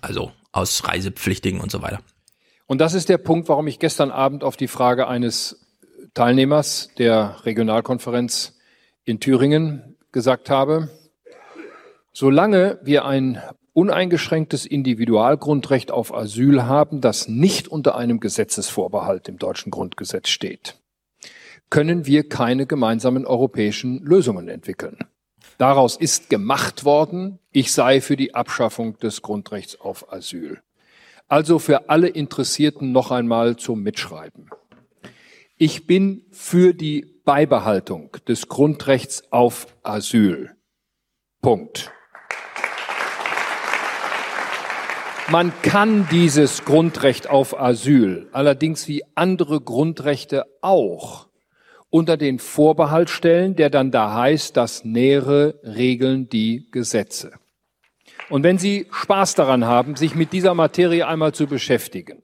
Also 0.00 0.32
aus 0.52 0.86
Reisepflichtigen 0.86 1.60
und 1.60 1.70
so 1.70 1.82
weiter. 1.82 2.00
Und 2.66 2.80
das 2.80 2.94
ist 2.94 3.08
der 3.08 3.18
Punkt, 3.18 3.48
warum 3.48 3.66
ich 3.66 3.78
gestern 3.78 4.10
Abend 4.10 4.44
auf 4.44 4.56
die 4.56 4.68
Frage 4.68 5.08
eines 5.08 5.66
Teilnehmers 6.14 6.90
der 6.98 7.44
Regionalkonferenz 7.44 8.58
in 9.04 9.18
Thüringen 9.18 9.96
gesagt 10.12 10.50
habe, 10.50 10.90
solange 12.12 12.78
wir 12.82 13.04
ein 13.04 13.42
uneingeschränktes 13.72 14.66
Individualgrundrecht 14.66 15.90
auf 15.90 16.14
Asyl 16.14 16.64
haben, 16.64 17.00
das 17.00 17.28
nicht 17.28 17.68
unter 17.68 17.96
einem 17.96 18.20
Gesetzesvorbehalt 18.20 19.28
im 19.28 19.38
deutschen 19.38 19.70
Grundgesetz 19.70 20.28
steht, 20.28 20.78
können 21.70 22.04
wir 22.06 22.28
keine 22.28 22.66
gemeinsamen 22.66 23.26
europäischen 23.26 24.04
Lösungen 24.04 24.48
entwickeln. 24.48 24.98
Daraus 25.62 25.96
ist 25.96 26.28
gemacht 26.28 26.84
worden, 26.84 27.38
ich 27.52 27.70
sei 27.70 28.00
für 28.00 28.16
die 28.16 28.34
Abschaffung 28.34 28.98
des 28.98 29.22
Grundrechts 29.22 29.80
auf 29.80 30.12
Asyl. 30.12 30.60
Also 31.28 31.60
für 31.60 31.88
alle 31.88 32.08
Interessierten 32.08 32.90
noch 32.90 33.12
einmal 33.12 33.54
zum 33.54 33.80
Mitschreiben. 33.80 34.50
Ich 35.56 35.86
bin 35.86 36.26
für 36.32 36.74
die 36.74 37.06
Beibehaltung 37.24 38.10
des 38.26 38.48
Grundrechts 38.48 39.22
auf 39.30 39.68
Asyl. 39.84 40.50
Punkt. 41.42 41.92
Man 45.30 45.52
kann 45.62 46.08
dieses 46.10 46.64
Grundrecht 46.64 47.30
auf 47.30 47.56
Asyl 47.56 48.28
allerdings 48.32 48.88
wie 48.88 49.04
andere 49.14 49.60
Grundrechte 49.60 50.44
auch 50.60 51.28
unter 51.92 52.16
den 52.16 52.38
Vorbehalt 52.38 53.10
stellen, 53.10 53.54
der 53.54 53.68
dann 53.68 53.90
da 53.90 54.14
heißt, 54.14 54.56
das 54.56 54.82
Nähere 54.82 55.60
regeln 55.62 56.26
die 56.30 56.66
Gesetze. 56.70 57.32
Und 58.30 58.44
wenn 58.44 58.56
Sie 58.56 58.86
Spaß 58.90 59.34
daran 59.34 59.66
haben, 59.66 59.94
sich 59.94 60.14
mit 60.14 60.32
dieser 60.32 60.54
Materie 60.54 61.06
einmal 61.06 61.34
zu 61.34 61.46
beschäftigen, 61.46 62.22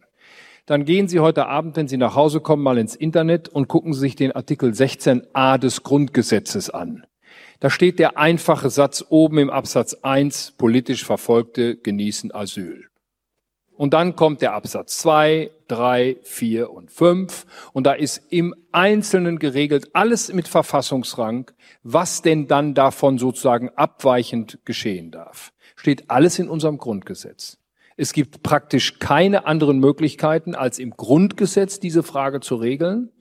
dann 0.65 0.87
gehen 0.87 1.07
Sie 1.07 1.21
heute 1.21 1.47
Abend, 1.47 1.77
wenn 1.77 1.87
Sie 1.87 1.99
nach 1.99 2.15
Hause 2.15 2.41
kommen, 2.41 2.63
mal 2.63 2.79
ins 2.79 2.97
Internet 2.97 3.51
und 3.51 3.69
gucken 3.69 3.93
Sie 3.93 4.01
sich 4.01 4.17
den 4.17 4.33
Artikel 4.33 4.71
16a 4.71 5.59
des 5.59 5.83
Grundgesetzes 5.83 6.71
an. 6.71 7.05
Da 7.61 7.69
steht 7.69 7.99
der 7.99 8.17
einfache 8.17 8.71
Satz 8.71 9.05
oben 9.11 9.37
im 9.37 9.51
Absatz 9.51 9.93
1, 10.01 10.55
politisch 10.57 11.05
Verfolgte 11.05 11.77
genießen 11.77 12.35
Asyl. 12.35 12.87
Und 13.79 13.95
dann 13.95 14.17
kommt 14.17 14.43
der 14.43 14.55
Absatz 14.55 14.99
2, 14.99 15.53
3, 15.69 16.17
4 16.23 16.71
und 16.73 16.91
5. 16.91 17.47
Und 17.73 17.87
da 17.87 17.93
ist 17.93 18.21
im 18.29 18.53
Einzelnen 18.73 19.39
geregelt, 19.39 19.91
alles 19.93 20.33
mit 20.33 20.49
Verfassungsrang, 20.49 21.53
was 21.85 22.21
denn 22.21 22.49
dann 22.49 22.75
davon 22.75 23.19
sozusagen 23.19 23.71
abweichend 23.77 24.59
geschehen 24.65 25.13
darf. 25.13 25.53
Steht 25.77 26.11
alles 26.11 26.41
in 26.41 26.49
unserem 26.49 26.79
Grundgesetz. 26.79 27.59
Es 27.97 28.13
gibt 28.13 28.43
praktisch 28.43 28.99
keine 28.99 29.47
anderen 29.47 29.79
Möglichkeiten, 29.79 30.57
als 30.57 30.81
im 30.81 30.91
Grundgesetz 30.91 31.79
diese 31.79 32.03
Frage 32.03 32.41
zu 32.41 32.57
regeln. 32.57 33.13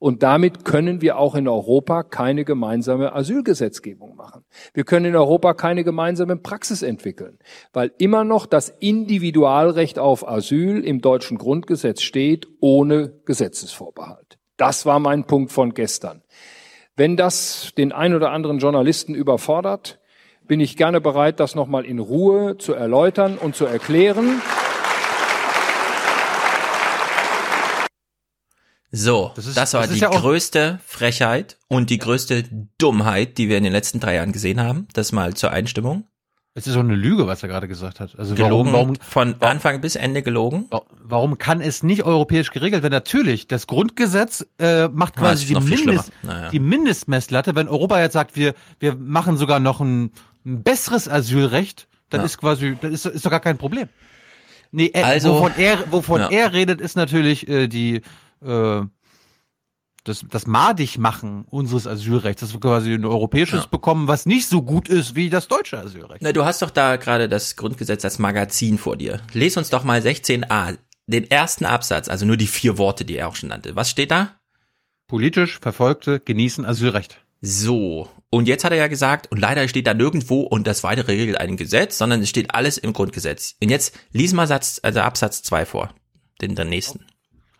Und 0.00 0.22
damit 0.22 0.64
können 0.64 1.02
wir 1.02 1.18
auch 1.18 1.34
in 1.34 1.46
Europa 1.46 2.02
keine 2.02 2.46
gemeinsame 2.46 3.14
Asylgesetzgebung 3.14 4.16
machen. 4.16 4.44
Wir 4.72 4.84
können 4.84 5.04
in 5.04 5.14
Europa 5.14 5.52
keine 5.52 5.84
gemeinsame 5.84 6.36
Praxis 6.36 6.80
entwickeln, 6.82 7.38
weil 7.74 7.92
immer 7.98 8.24
noch 8.24 8.46
das 8.46 8.70
Individualrecht 8.80 9.98
auf 9.98 10.26
Asyl 10.26 10.82
im 10.82 11.02
deutschen 11.02 11.36
Grundgesetz 11.36 12.00
steht, 12.00 12.48
ohne 12.60 13.12
Gesetzesvorbehalt. 13.26 14.38
Das 14.56 14.86
war 14.86 15.00
mein 15.00 15.26
Punkt 15.26 15.52
von 15.52 15.74
gestern. 15.74 16.22
Wenn 16.96 17.18
das 17.18 17.72
den 17.76 17.92
ein 17.92 18.14
oder 18.14 18.32
anderen 18.32 18.58
Journalisten 18.58 19.14
überfordert, 19.14 20.00
bin 20.46 20.60
ich 20.60 20.78
gerne 20.78 21.02
bereit, 21.02 21.40
das 21.40 21.54
nochmal 21.54 21.84
in 21.84 21.98
Ruhe 21.98 22.56
zu 22.56 22.72
erläutern 22.72 23.36
und 23.36 23.54
zu 23.54 23.66
erklären. 23.66 24.40
So, 28.92 29.32
das, 29.36 29.46
ist- 29.46 29.56
das 29.56 29.72
war 29.74 29.82
das 29.82 29.92
die 29.92 29.98
ja 30.00 30.08
größte 30.10 30.80
Frechheit 30.84 31.58
und 31.68 31.90
die 31.90 31.98
größte 31.98 32.44
Dummheit, 32.78 33.38
die 33.38 33.48
wir 33.48 33.56
in 33.58 33.64
den 33.64 33.72
letzten 33.72 34.00
drei 34.00 34.16
Jahren 34.16 34.32
gesehen 34.32 34.60
haben. 34.60 34.88
Das 34.94 35.12
mal 35.12 35.34
zur 35.34 35.50
Einstimmung. 35.52 36.04
Es 36.54 36.66
ist 36.66 36.74
doch 36.74 36.80
eine 36.80 36.96
Lüge, 36.96 37.28
was 37.28 37.44
er 37.44 37.48
gerade 37.48 37.68
gesagt 37.68 38.00
hat. 38.00 38.18
Also 38.18 38.34
Gelogen, 38.34 38.72
warum, 38.72 38.96
warum, 38.96 38.96
von 39.00 39.40
Anfang 39.40 39.80
bis 39.80 39.94
Ende 39.94 40.22
gelogen. 40.22 40.68
warum 41.04 41.38
kann 41.38 41.60
es 41.60 41.84
nicht 41.84 42.02
europäisch 42.02 42.50
geregelt 42.50 42.82
werden? 42.82 42.92
Natürlich, 42.92 43.46
das 43.46 43.68
Grundgesetz 43.68 44.44
äh, 44.58 44.88
macht 44.88 45.14
quasi 45.14 45.46
die, 45.46 45.54
Mindest, 45.54 45.82
schlimmer. 45.84 46.04
Naja. 46.24 46.50
die 46.50 46.58
Mindestmesslatte. 46.58 47.54
Wenn 47.54 47.68
Europa 47.68 48.00
jetzt 48.00 48.14
sagt, 48.14 48.34
wir, 48.34 48.54
wir 48.80 48.96
machen 48.96 49.36
sogar 49.36 49.60
noch 49.60 49.78
ein, 49.80 50.10
ein 50.44 50.64
besseres 50.64 51.08
Asylrecht, 51.08 51.86
dann 52.10 52.22
Ja. 52.22 52.26
ist 52.26 52.38
quasi, 52.38 52.76
das 52.80 52.90
ist, 52.90 53.06
ist 53.06 53.24
doch 53.24 53.30
gar 53.30 53.38
kein 53.40 53.56
Problem. 53.56 53.88
Nee, 54.72 54.86
äh, 54.92 55.02
Also- 55.04 55.34
wovon 55.34 55.52
er, 55.56 55.78
wovon 55.92 56.20
Ja. 56.20 56.30
er 56.30 56.52
redet, 56.52 56.80
ist 56.80 56.96
natürlich 56.96 57.48
äh, 57.48 57.68
die 57.68 58.02
äh, 58.44 58.82
das, 60.04 60.24
das 60.28 60.46
Madigmachen 60.46 61.44
unseres 61.44 61.86
Asylrechts, 61.86 62.40
dass 62.40 62.52
wir 62.54 62.60
quasi 62.60 62.94
ein 62.94 63.04
europäisches 63.04 63.64
Ja. 63.64 63.68
bekommen, 63.70 64.08
was 64.08 64.24
nicht 64.26 64.48
so 64.48 64.62
gut 64.62 64.88
ist 64.88 65.14
wie 65.14 65.28
das 65.28 65.46
deutsche 65.48 65.78
Asylrecht. 65.78 66.22
Na, 66.22 66.32
du 66.32 66.44
hast 66.44 66.62
doch 66.62 66.70
da 66.70 66.96
gerade 66.96 67.28
das 67.28 67.56
Grundgesetz 67.56 68.04
als 68.04 68.18
Magazin 68.18 68.78
vor 68.78 68.96
dir. 68.96 69.20
Les 69.34 69.56
uns 69.56 69.68
doch 69.68 69.84
mal 69.84 70.00
16a, 70.00 70.78
den 71.06 71.30
ersten 71.30 71.66
Absatz, 71.66 72.08
also 72.08 72.24
nur 72.24 72.36
die 72.38 72.46
vier 72.46 72.78
Worte, 72.78 73.04
die 73.04 73.16
er 73.16 73.28
auch 73.28 73.36
schon 73.36 73.50
nannte. 73.50 73.76
Was 73.76 73.90
steht 73.90 74.10
da? 74.10 74.36
Politisch 75.06 75.58
Verfolgte 75.60 76.20
genießen 76.20 76.64
Asylrecht. 76.64 77.18
So. 77.42 78.08
Und 78.30 78.46
jetzt 78.48 78.64
hat 78.64 78.72
er 78.72 78.78
ja 78.78 78.86
gesagt, 78.86 79.30
und 79.30 79.38
leider 79.38 79.66
steht 79.66 79.86
da 79.86 79.92
nirgendwo 79.94 80.42
und 80.42 80.66
das 80.66 80.82
weitere 80.84 81.12
regelt 81.12 81.38
ein 81.38 81.56
Gesetz, 81.56 81.98
sondern 81.98 82.22
es 82.22 82.28
steht 82.28 82.54
alles 82.54 82.78
im 82.78 82.92
Grundgesetz. 82.92 83.56
Und 83.62 83.70
jetzt 83.70 83.98
lies 84.12 84.32
mal 84.32 84.46
Satz, 84.46 84.78
also 84.82 85.00
Absatz 85.00 85.42
2 85.42 85.66
vor. 85.66 85.92
Den, 86.40 86.54
den 86.54 86.68
nächsten. 86.68 87.04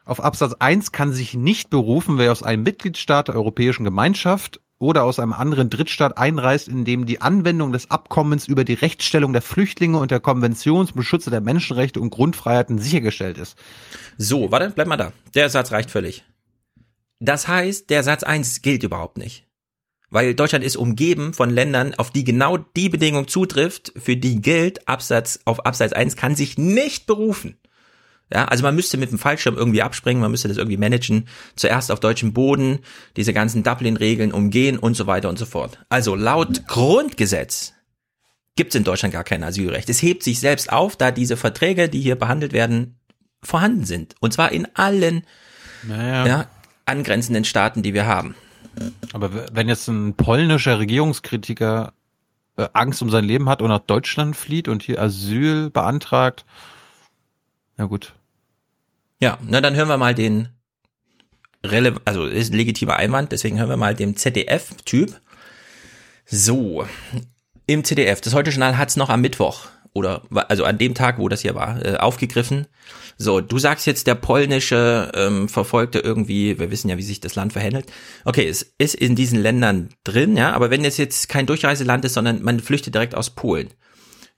Auf 0.05 0.21
Absatz 0.21 0.55
1 0.59 0.93
kann 0.93 1.13
sich 1.13 1.35
nicht 1.35 1.71
berufen, 1.71 2.19
wer 2.19 2.33
aus 2.33 2.43
einem 2.43 2.63
Mitgliedstaat 2.63 3.29
der 3.29 3.35
Europäischen 3.35 3.85
Gemeinschaft 3.85 4.61
oder 4.79 5.05
aus 5.05 5.19
einem 5.19 5.35
anderen 5.35 5.69
Drittstaat 5.69 6.17
einreist, 6.17 6.67
in 6.67 6.87
dem 6.87 7.05
die 7.05 7.21
Anwendung 7.21 7.71
des 7.71 7.91
Abkommens 7.91 8.49
über 8.49 8.65
die 8.65 8.75
Rechtsstellung 8.75 9.35
der 9.35 9.43
Flüchtlinge 9.43 9.99
und 9.99 10.11
der 10.11 10.21
Konvention 10.21 10.87
zum 10.87 11.03
Schutze 11.03 11.31
der 11.31 11.43
Menschenrechte 11.43 12.01
und 12.01 12.11
Grundfreiheiten 12.11 12.79
sichergestellt 12.79 13.37
ist. 13.37 13.57
So, 14.17 14.51
warte, 14.51 14.73
bleib 14.75 14.89
mal 14.89 14.97
da. 14.97 15.13
Der 15.35 15.51
Satz 15.51 15.71
reicht 15.71 15.91
völlig. 15.91 16.25
Das 17.21 17.47
heißt, 17.47 17.91
der 17.91 18.03
Satz 18.03 18.23
1 18.23 18.63
gilt 18.63 18.83
überhaupt 18.83 19.19
nicht. 19.19 19.47
Weil 20.09 20.35
Deutschland 20.35 20.65
ist 20.65 20.77
umgeben 20.77 21.35
von 21.35 21.51
Ländern, 21.51 21.95
auf 21.95 22.11
die 22.11 22.25
genau 22.25 22.57
die 22.57 22.89
Bedingung 22.89 23.29
zutrifft, 23.29 23.93
für 23.97 24.17
die 24.17 24.41
gilt, 24.41 24.89
Absatz, 24.89 25.41
auf 25.45 25.67
Absatz 25.67 25.93
1 25.93 26.17
kann 26.17 26.35
sich 26.35 26.57
nicht 26.57 27.07
berufen. 27.07 27.59
Ja, 28.33 28.45
also 28.45 28.63
man 28.63 28.77
müsste 28.77 28.97
mit 28.97 29.11
dem 29.11 29.19
Fallschirm 29.19 29.57
irgendwie 29.57 29.83
abspringen, 29.83 30.21
man 30.21 30.31
müsste 30.31 30.49
das 30.49 30.57
irgendwie 30.57 30.77
managen, 30.77 31.27
zuerst 31.57 31.91
auf 31.91 31.99
deutschem 31.99 32.33
Boden, 32.33 32.79
diese 33.17 33.33
ganzen 33.33 33.63
Dublin-Regeln 33.63 34.33
umgehen 34.33 34.79
und 34.79 34.95
so 34.95 35.07
weiter 35.07 35.29
und 35.29 35.39
so 35.39 35.47
fort. 35.47 35.81
Also 35.89 36.15
laut 36.15 36.67
Grundgesetz 36.69 37.75
gibt 38.55 38.71
es 38.71 38.79
in 38.79 38.85
Deutschland 38.85 39.13
gar 39.13 39.25
kein 39.25 39.43
Asylrecht. 39.43 39.89
Es 39.89 40.03
hebt 40.03 40.23
sich 40.23 40.39
selbst 40.39 40.73
auf, 40.73 40.97
da 40.97 41.11
diese 41.11 41.37
Verträge, 41.37 41.89
die 41.89 42.01
hier 42.01 42.17
behandelt 42.17 42.53
werden, 42.53 43.01
vorhanden 43.43 43.85
sind. 43.85 44.15
Und 44.21 44.33
zwar 44.33 44.53
in 44.53 44.69
allen 44.75 45.25
Naja. 45.83 46.27
ja, 46.27 46.47
angrenzenden 46.85 47.45
Staaten, 47.45 47.83
die 47.83 47.95
wir 47.95 48.07
haben. 48.07 48.35
Aber 49.13 49.47
wenn 49.53 49.69
jetzt 49.69 49.89
ein 49.89 50.15
polnischer 50.15 50.79
Regierungskritiker 50.79 51.93
äh, 52.57 52.69
Angst 52.73 53.03
um 53.03 53.11
sein 53.11 53.25
Leben 53.25 53.49
hat 53.49 53.63
und 53.63 53.69
nach 53.69 53.81
Deutschland 53.81 54.37
flieht 54.37 54.69
und 54.69 54.83
hier 54.83 55.01
Asyl 55.01 55.71
beantragt, 55.71 56.45
na 57.77 57.87
gut. 57.87 58.13
Ja, 59.21 59.39
na 59.47 59.61
dann 59.61 59.77
hören 59.77 59.89
wir 59.89 59.99
mal 59.99 60.15
den 60.15 60.49
rele 61.65 61.97
also 62.07 62.25
ist 62.25 62.53
ein 62.53 62.57
legitimer 62.57 62.97
Einwand, 62.97 63.33
deswegen 63.33 63.59
hören 63.59 63.69
wir 63.69 63.77
mal 63.77 63.95
dem 63.95 64.17
ZDF-Typ. 64.17 65.21
So, 66.25 66.87
im 67.67 67.85
ZDF, 67.85 68.23
das 68.23 68.35
Heute 68.35 68.51
Journal 68.51 68.79
hat's 68.79 68.97
noch 68.97 69.11
am 69.11 69.21
Mittwoch 69.21 69.67
oder 69.93 70.23
also 70.49 70.65
an 70.65 70.79
dem 70.79 70.95
Tag, 70.95 71.19
wo 71.19 71.29
das 71.29 71.43
hier 71.43 71.55
war, 71.55 71.85
äh, 71.85 71.97
aufgegriffen. 71.97 72.67
So, 73.19 73.43
du 73.43 73.59
sagst 73.59 73.87
jetzt, 73.87 74.07
der 74.07 74.15
polnische 74.15 75.11
ähm, 75.15 75.49
Verfolgte 75.49 75.99
irgendwie, 75.99 76.59
wir 76.59 76.71
wissen 76.71 76.89
ja, 76.89 76.97
wie 76.97 77.03
sich 77.03 77.21
das 77.21 77.35
Land 77.35 77.53
verhält. 77.53 77.93
Okay, 78.25 78.49
es 78.49 78.75
ist 78.79 78.95
in 78.95 79.17
diesen 79.17 79.41
Ländern 79.43 79.91
drin, 80.05 80.37
ja, 80.37 80.53
aber 80.53 80.71
wenn 80.71 80.85
es 80.85 80.97
jetzt 80.97 81.29
kein 81.29 81.47
Durchreiseland 81.47 82.05
ist, 82.07 82.15
sondern 82.15 82.43
man 82.43 82.61
flüchtet 82.61 82.95
direkt 82.95 83.15
aus 83.15 83.31
Polen, 83.31 83.69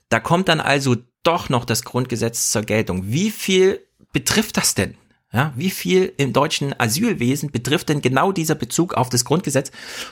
da 0.09 0.19
kommt 0.19 0.49
dann 0.49 0.61
also 0.61 0.97
doch 1.23 1.49
noch 1.49 1.65
das 1.65 1.85
Grundgesetz 1.85 2.51
zur 2.51 2.63
Geltung. 2.63 3.13
Wie 3.13 3.31
viel 3.31 3.81
betrifft 4.13 4.57
das 4.57 4.75
denn? 4.75 4.95
Ja, 5.33 5.53
wie 5.57 5.71
viel 5.71 6.13
im 6.19 6.35
deutschen 6.35 6.79
Asylwesen 6.79 7.51
betrifft 7.51 7.89
denn 7.89 8.03
genau 8.03 8.33
dieser 8.33 8.55
Bezug 8.55 8.93
auf 8.93 9.09
das 9.09 9.25
Grundgesetz? 9.25 9.71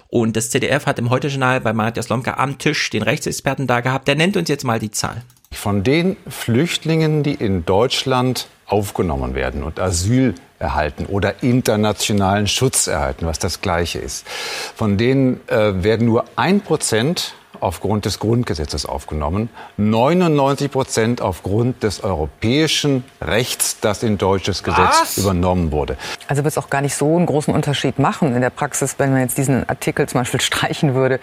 Und 0.09 0.35
das 0.35 0.49
ZDF 0.49 0.87
hat 0.87 0.99
im 0.99 1.11
Heute-Journal 1.11 1.61
bei 1.61 1.75
Matthias 1.75 2.09
Lomka 2.09 2.35
am 2.35 2.57
Tisch 2.57 2.89
den 2.89 3.03
Rechtsexperten 3.03 3.67
da 3.67 3.81
gehabt. 3.81 4.09
Der 4.09 4.15
nennt 4.15 4.39
uns 4.39 4.49
jetzt 4.49 4.65
mal 4.65 4.79
die 4.79 4.91
Zahl. 4.91 5.23
Von 5.53 5.85
den 5.85 6.17
Flüchtlingen, 6.27 7.23
die 7.23 7.35
in 7.35 7.67
Deutschland 7.67 8.49
aufgenommen 8.65 9.35
werden 9.35 9.63
und 9.63 9.79
Asyl 9.79 10.35
erhalten 10.59 11.05
oder 11.07 11.43
internationalen 11.43 12.47
Schutz 12.47 12.87
erhalten, 12.87 13.27
was 13.27 13.39
das 13.39 13.61
Gleiche 13.61 13.99
ist, 13.99 14.27
von 14.75 14.97
denen 14.97 15.41
äh, 15.49 15.83
werden 15.83 16.07
nur 16.07 16.25
ein 16.37 16.61
Prozent 16.63 17.35
aufgrund 17.61 18.05
des 18.05 18.19
Grundgesetzes 18.19 18.87
aufgenommen, 18.87 19.51
99 19.77 20.71
Prozent 20.71 21.21
aufgrund 21.21 21.83
des 21.83 22.03
europäischen 22.03 23.05
Rechts, 23.21 23.79
das 23.81 24.03
in 24.03 24.19
deutsches 24.19 24.63
Gesetz 24.63 25.01
Was? 25.01 25.19
übernommen 25.19 25.73
wurde. 25.73 25.97
Also 26.29 26.45
wird 26.45 26.53
es 26.53 26.59
auch 26.59 26.71
gar 26.71 26.81
nicht 26.81 26.95
so 26.95 27.17
einen 27.17 27.27
großen 27.27 27.55
Unterschied 27.55 27.99
machen 27.99 28.35
in 28.35 28.41
der 28.41 28.51
Praxis, 28.51 28.97
wenn 28.99 29.13
man 29.13 29.21
jetzt 29.23 29.39
diesen 29.39 29.69
Artikel 29.69 30.09
zum 30.09 30.21
Beispiel 30.21 30.41
streichen 30.51 30.95
würde. 30.95 31.21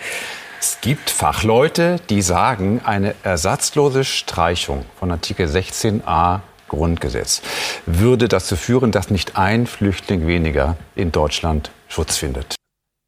Es 0.59 0.79
gibt 0.81 1.09
Fachleute, 1.09 1.97
die 2.09 2.21
sagen, 2.21 2.81
eine 2.83 3.13
ersatzlose 3.23 4.03
Streichung 4.03 4.85
von 4.99 5.11
Artikel 5.11 5.47
16a 5.47 6.39
Grundgesetz 6.67 7.41
würde 7.85 8.27
dazu 8.27 8.55
führen, 8.55 8.91
dass 8.91 9.09
nicht 9.09 9.37
ein 9.37 9.67
Flüchtling 9.67 10.27
weniger 10.27 10.75
in 10.95 11.11
Deutschland 11.11 11.71
Schutz 11.87 12.17
findet. 12.17 12.56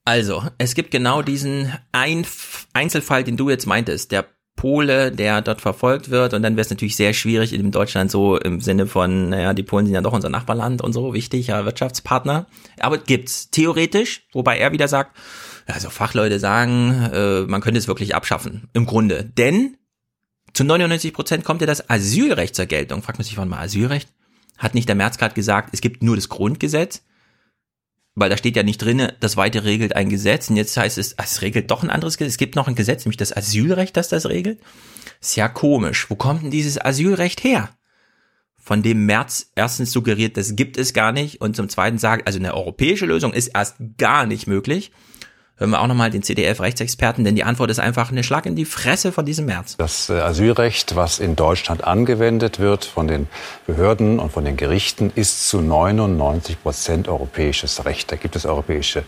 Also, 0.09 0.41
es 0.57 0.73
gibt 0.73 0.89
genau 0.89 1.21
diesen 1.21 1.71
Einf 1.91 2.65
Einzelfall, 2.73 3.23
den 3.23 3.37
du 3.37 3.47
jetzt 3.51 3.67
meintest, 3.67 4.11
der 4.11 4.25
Pole, 4.55 5.11
der 5.11 5.43
dort 5.43 5.61
verfolgt 5.61 6.09
wird 6.09 6.33
und 6.33 6.41
dann 6.41 6.55
wäre 6.55 6.61
es 6.61 6.71
natürlich 6.71 6.95
sehr 6.95 7.13
schwierig 7.13 7.53
in 7.53 7.69
Deutschland 7.69 8.09
so 8.09 8.35
im 8.35 8.59
Sinne 8.59 8.87
von, 8.87 9.29
naja, 9.29 9.53
die 9.53 9.61
Polen 9.61 9.85
sind 9.85 9.93
ja 9.93 10.01
doch 10.01 10.13
unser 10.13 10.29
Nachbarland 10.29 10.81
und 10.81 10.93
so, 10.93 11.13
wichtiger 11.13 11.63
Wirtschaftspartner. 11.63 12.47
Aber 12.79 12.97
gibt's 12.97 13.51
theoretisch, 13.51 14.25
wobei 14.33 14.57
er 14.57 14.71
wieder 14.71 14.87
sagt, 14.87 15.15
also 15.67 15.91
Fachleute 15.91 16.39
sagen, 16.39 17.07
äh, 17.13 17.41
man 17.41 17.61
könnte 17.61 17.77
es 17.77 17.87
wirklich 17.87 18.15
abschaffen, 18.15 18.67
im 18.73 18.87
Grunde. 18.87 19.25
Denn 19.25 19.77
Zu 20.53 20.63
99 20.63 21.13
Prozent 21.13 21.45
kommt 21.45 21.61
ja 21.61 21.67
das 21.67 21.87
Asylrecht 21.87 22.55
zur 22.55 22.65
Geltung. 22.65 23.03
Fragt 23.03 23.19
man 23.19 23.25
sich, 23.25 23.37
wann 23.37 23.47
mal 23.47 23.59
Asylrecht? 23.59 24.09
Hat 24.57 24.73
nicht 24.73 24.89
der 24.89 24.95
Merz 24.95 25.19
gerade 25.19 25.35
gesagt, 25.35 25.69
es 25.71 25.81
gibt 25.81 26.01
nur 26.01 26.15
das 26.15 26.29
Grundgesetz? 26.29 27.03
Weil 28.19 28.29
da 28.29 28.37
steht 28.37 28.55
ja 28.55 28.63
nicht 28.63 28.81
drinne, 28.81 29.15
das 29.19 29.37
weiter 29.37 29.63
regelt 29.63 29.95
ein 29.95 30.09
Gesetz. 30.09 30.49
Und 30.49 30.57
jetzt 30.57 30.75
heißt 30.75 30.97
es, 30.97 31.13
es 31.13 31.41
regelt 31.41 31.71
doch 31.71 31.83
ein 31.83 31.89
anderes 31.89 32.17
Gesetz. 32.17 32.33
Es 32.33 32.37
gibt 32.37 32.55
noch 32.55 32.67
ein 32.67 32.75
Gesetz, 32.75 33.05
nämlich 33.05 33.17
das 33.17 33.35
Asylrecht, 33.35 33.95
das 33.95 34.09
das 34.09 34.27
regelt. 34.27 34.59
Ist 35.21 35.37
ja 35.37 35.47
komisch. 35.47 36.09
Wo 36.09 36.15
kommt 36.15 36.43
denn 36.43 36.51
dieses 36.51 36.79
Asylrecht 36.83 37.43
her? 37.43 37.69
Von 38.57 38.83
dem 38.83 39.05
Merz 39.05 39.51
erstens 39.55 39.91
suggeriert, 39.91 40.37
das 40.37 40.55
gibt 40.55 40.77
es 40.77 40.93
gar 40.93 41.11
nicht. 41.11 41.41
Und 41.41 41.55
zum 41.55 41.69
zweiten 41.69 41.97
sagt, 41.97 42.27
also 42.27 42.39
eine 42.39 42.53
europäische 42.53 43.05
Lösung 43.05 43.33
ist 43.33 43.47
erst 43.47 43.77
gar 43.97 44.25
nicht 44.25 44.47
möglich 44.47 44.91
hören 45.59 45.71
wir 45.71 45.81
auch 45.81 45.87
nochmal 45.87 46.09
den 46.09 46.23
CDF-Rechtsexperten, 46.23 47.23
denn 47.23 47.35
die 47.35 47.43
Antwort 47.43 47.69
ist 47.69 47.79
einfach 47.79 48.11
eine 48.11 48.23
Schlag 48.23 48.45
in 48.45 48.55
die 48.55 48.65
Fresse 48.65 49.11
von 49.11 49.25
diesem 49.25 49.45
März. 49.45 49.75
Das 49.77 50.09
äh, 50.09 50.13
Asylrecht, 50.13 50.95
was 50.95 51.19
in 51.19 51.35
Deutschland 51.35 51.83
angewendet 51.83 52.59
wird 52.59 52.85
von 52.85 53.07
den 53.07 53.27
Behörden 53.67 54.19
und 54.19 54.31
von 54.31 54.45
den 54.45 54.55
Gerichten, 54.55 55.11
ist 55.15 55.49
zu 55.49 55.61
99 55.61 56.61
Prozent 56.63 57.07
europäisches 57.09 57.85
Recht. 57.85 58.11
Da 58.11 58.15
gibt 58.15 58.35
es 58.35 58.45
europäische 58.45 59.03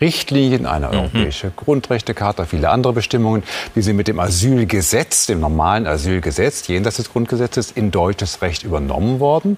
Richtlinien, 0.00 0.64
eine 0.66 0.88
mhm. 0.88 0.94
europäische 0.94 1.50
Grundrechtecharta, 1.54 2.44
viele 2.44 2.70
andere 2.70 2.92
Bestimmungen, 2.92 3.42
die 3.74 3.82
sind 3.82 3.96
mit 3.96 4.08
dem 4.08 4.20
Asylgesetz, 4.20 5.26
dem 5.26 5.40
normalen 5.40 5.86
Asylgesetz, 5.86 6.68
jenseits 6.68 6.96
des 6.96 7.12
Grundgesetzes, 7.12 7.72
in 7.72 7.90
deutsches 7.90 8.42
Recht 8.42 8.62
übernommen 8.62 9.18
worden. 9.18 9.56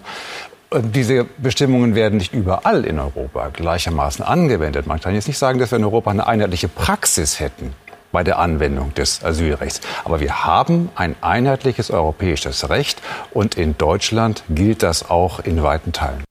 Diese 0.71 1.25
Bestimmungen 1.39 1.95
werden 1.95 2.19
nicht 2.19 2.35
überall 2.35 2.85
in 2.85 2.99
Europa 2.99 3.49
gleichermaßen 3.49 4.23
angewendet. 4.23 4.87
Man 4.87 5.01
kann 5.01 5.15
jetzt 5.15 5.27
nicht 5.27 5.39
sagen, 5.39 5.59
dass 5.59 5.71
wir 5.71 5.79
in 5.79 5.85
Europa 5.85 6.11
eine 6.11 6.27
einheitliche 6.27 6.69
Praxis 6.69 7.41
hätten 7.41 7.75
bei 8.13 8.23
der 8.23 8.39
Anwendung 8.39 8.93
des 8.93 9.25
Asylrechts. 9.25 9.81
Aber 10.05 10.21
wir 10.21 10.45
haben 10.45 10.91
ein 10.95 11.17
einheitliches 11.23 11.91
europäisches 11.91 12.69
Recht 12.69 13.01
und 13.33 13.57
in 13.57 13.79
Deutschland 13.79 14.45
gilt 14.51 14.83
das 14.83 15.09
auch 15.09 15.41
in 15.41 15.63
weiten 15.63 15.93
Teilen. 15.93 16.25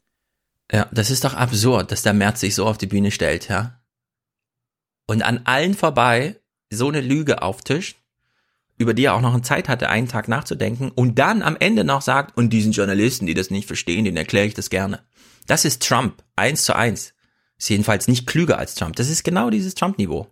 Ja, 0.71 0.87
das 0.91 1.09
ist 1.09 1.23
doch 1.23 1.33
absurd, 1.33 1.91
dass 1.91 2.03
der 2.03 2.13
Merz 2.13 2.41
sich 2.41 2.53
so 2.53 2.65
auf 2.65 2.77
die 2.77 2.87
Bühne 2.87 3.09
stellt, 3.09 3.47
ja? 3.47 3.79
Und 5.07 5.23
an 5.23 5.41
allen 5.45 5.73
vorbei 5.73 6.35
so 6.69 6.89
eine 6.89 7.01
Lüge 7.01 7.41
auftischt 7.41 7.97
über 8.77 8.93
die 8.93 9.05
er 9.05 9.15
auch 9.15 9.21
noch 9.21 9.33
eine 9.33 9.41
Zeit 9.41 9.69
hatte, 9.69 9.89
einen 9.89 10.07
Tag 10.07 10.27
nachzudenken 10.27 10.91
und 10.93 11.17
dann 11.19 11.41
am 11.41 11.57
Ende 11.59 11.83
noch 11.83 12.01
sagt, 12.01 12.37
und 12.37 12.51
diesen 12.51 12.71
Journalisten, 12.71 13.25
die 13.25 13.33
das 13.33 13.49
nicht 13.49 13.67
verstehen, 13.67 14.05
denen 14.05 14.17
erkläre 14.17 14.45
ich 14.45 14.53
das 14.53 14.69
gerne. 14.69 15.01
Das 15.47 15.65
ist 15.65 15.87
Trump, 15.87 16.23
eins 16.35 16.63
zu 16.63 16.75
eins. 16.75 17.13
Ist 17.57 17.69
jedenfalls 17.69 18.07
nicht 18.07 18.27
klüger 18.27 18.59
als 18.59 18.75
Trump. 18.75 18.95
Das 18.97 19.09
ist 19.09 19.23
genau 19.23 19.49
dieses 19.49 19.73
Trump-Niveau. 19.73 20.27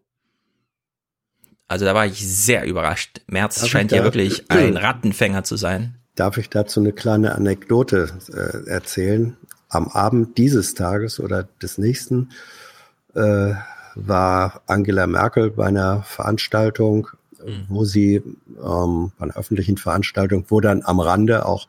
Also 1.67 1.85
da 1.85 1.95
war 1.95 2.05
ich 2.05 2.25
sehr 2.25 2.65
überrascht. 2.65 3.21
Merz 3.27 3.59
Darf 3.59 3.69
scheint 3.69 3.91
ja 3.91 4.03
wirklich 4.03 4.51
ein 4.51 4.77
Rattenfänger 4.77 5.43
zu 5.43 5.55
sein. 5.55 5.95
Darf 6.13 6.37
ich 6.37 6.49
dazu 6.49 6.79
eine 6.79 6.93
kleine 6.93 7.33
Anekdote 7.33 8.09
äh, 8.31 8.69
erzählen? 8.69 9.35
Am 9.69 9.87
Abend 9.87 10.37
dieses 10.37 10.75
Tages 10.75 11.19
oder 11.19 11.47
des 11.61 11.79
nächsten 11.79 12.29
äh, 13.15 13.53
war 13.95 14.61
Angela 14.67 15.07
Merkel 15.07 15.49
bei 15.49 15.65
einer 15.65 16.03
Veranstaltung 16.03 17.07
mhm. 17.45 17.65
wo 17.69 17.85
sie 17.85 18.15
ähm, 18.15 19.11
bei 19.17 19.23
einer 19.25 19.37
öffentlichen 19.37 19.77
Veranstaltung, 19.77 20.45
wo 20.49 20.61
dann 20.61 20.83
am 20.83 20.99
Rande 20.99 21.45
auch 21.45 21.67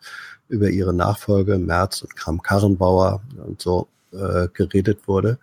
über 0.49 0.71
ihre 0.71 0.95
Nachfolge 0.95 1.59
Merz 1.59 2.03
und 2.03 2.17
Kram-Karrenbauer 2.17 3.23
und 3.45 3.61
so 3.61 3.89
äh, 4.13 4.49
geredet 4.53 5.07
wurde. 5.07 5.39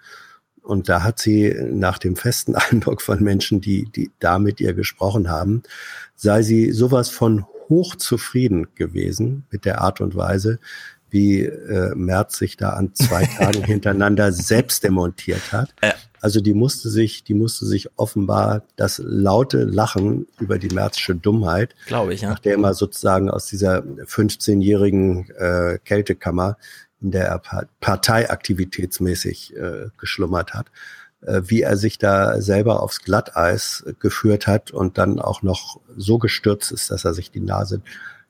Und 0.61 0.87
da 0.87 1.03
hat 1.03 1.19
sie 1.19 1.53
nach 1.71 1.97
dem 1.97 2.15
festen 2.15 2.55
Eindruck 2.71 3.01
von 3.01 3.21
Menschen, 3.21 3.61
die, 3.61 3.85
die 3.85 4.11
da 4.19 4.39
mit 4.39 4.59
ihr 4.61 4.73
gesprochen 4.73 5.29
haben, 5.29 5.63
sei 6.15 6.41
sie 6.41 6.71
sowas 6.71 7.09
von 7.09 7.45
hochzufrieden 7.69 8.67
gewesen 8.75 9.45
mit 9.51 9.65
der 9.65 9.81
Art 9.81 10.01
und 10.01 10.15
Weise, 10.15 10.59
wie 11.09 11.41
äh, 11.41 11.93
Merz 11.95 12.37
sich 12.37 12.57
da 12.57 12.71
an 12.71 12.93
zwei 12.93 13.25
Tagen 13.37 13.63
hintereinander 13.63 14.31
selbst 14.31 14.83
demontiert 14.83 15.51
hat. 15.51 15.73
Ja. 15.83 15.93
Also 16.23 16.39
die 16.39 16.53
musste 16.53 16.87
sich, 16.87 17.25
die 17.25 17.33
musste 17.33 17.65
sich 17.65 17.89
offenbar 17.97 18.63
das 18.77 19.01
laute 19.03 19.65
Lachen 19.65 20.25
über 20.39 20.57
die 20.57 20.73
Märzische 20.73 21.15
Dummheit, 21.15 21.75
glaube 21.85 22.13
ich, 22.13 22.21
ja. 22.21 22.29
nachdem 22.29 22.63
er 22.63 22.73
sozusagen 22.73 23.29
aus 23.29 23.47
dieser 23.47 23.79
15-jährigen 23.79 25.29
äh, 25.31 25.79
Kältekammer, 25.83 26.55
in 27.01 27.11
der 27.11 27.25
er 27.25 27.67
parteiaktivitätsmäßig 27.81 29.53
äh, 29.57 29.87
geschlummert 29.97 30.53
hat, 30.53 30.67
äh, 31.23 31.41
wie 31.43 31.63
er 31.63 31.75
sich 31.75 31.97
da 31.97 32.39
selber 32.39 32.81
aufs 32.81 33.01
Glatteis 33.01 33.83
geführt 33.99 34.47
hat 34.47 34.71
und 34.71 34.97
dann 34.97 35.19
auch 35.19 35.41
noch 35.41 35.81
so 35.97 36.19
gestürzt 36.19 36.71
ist, 36.71 36.89
dass 36.89 37.03
er 37.03 37.13
sich 37.13 37.31
die 37.31 37.41
Nase 37.41 37.81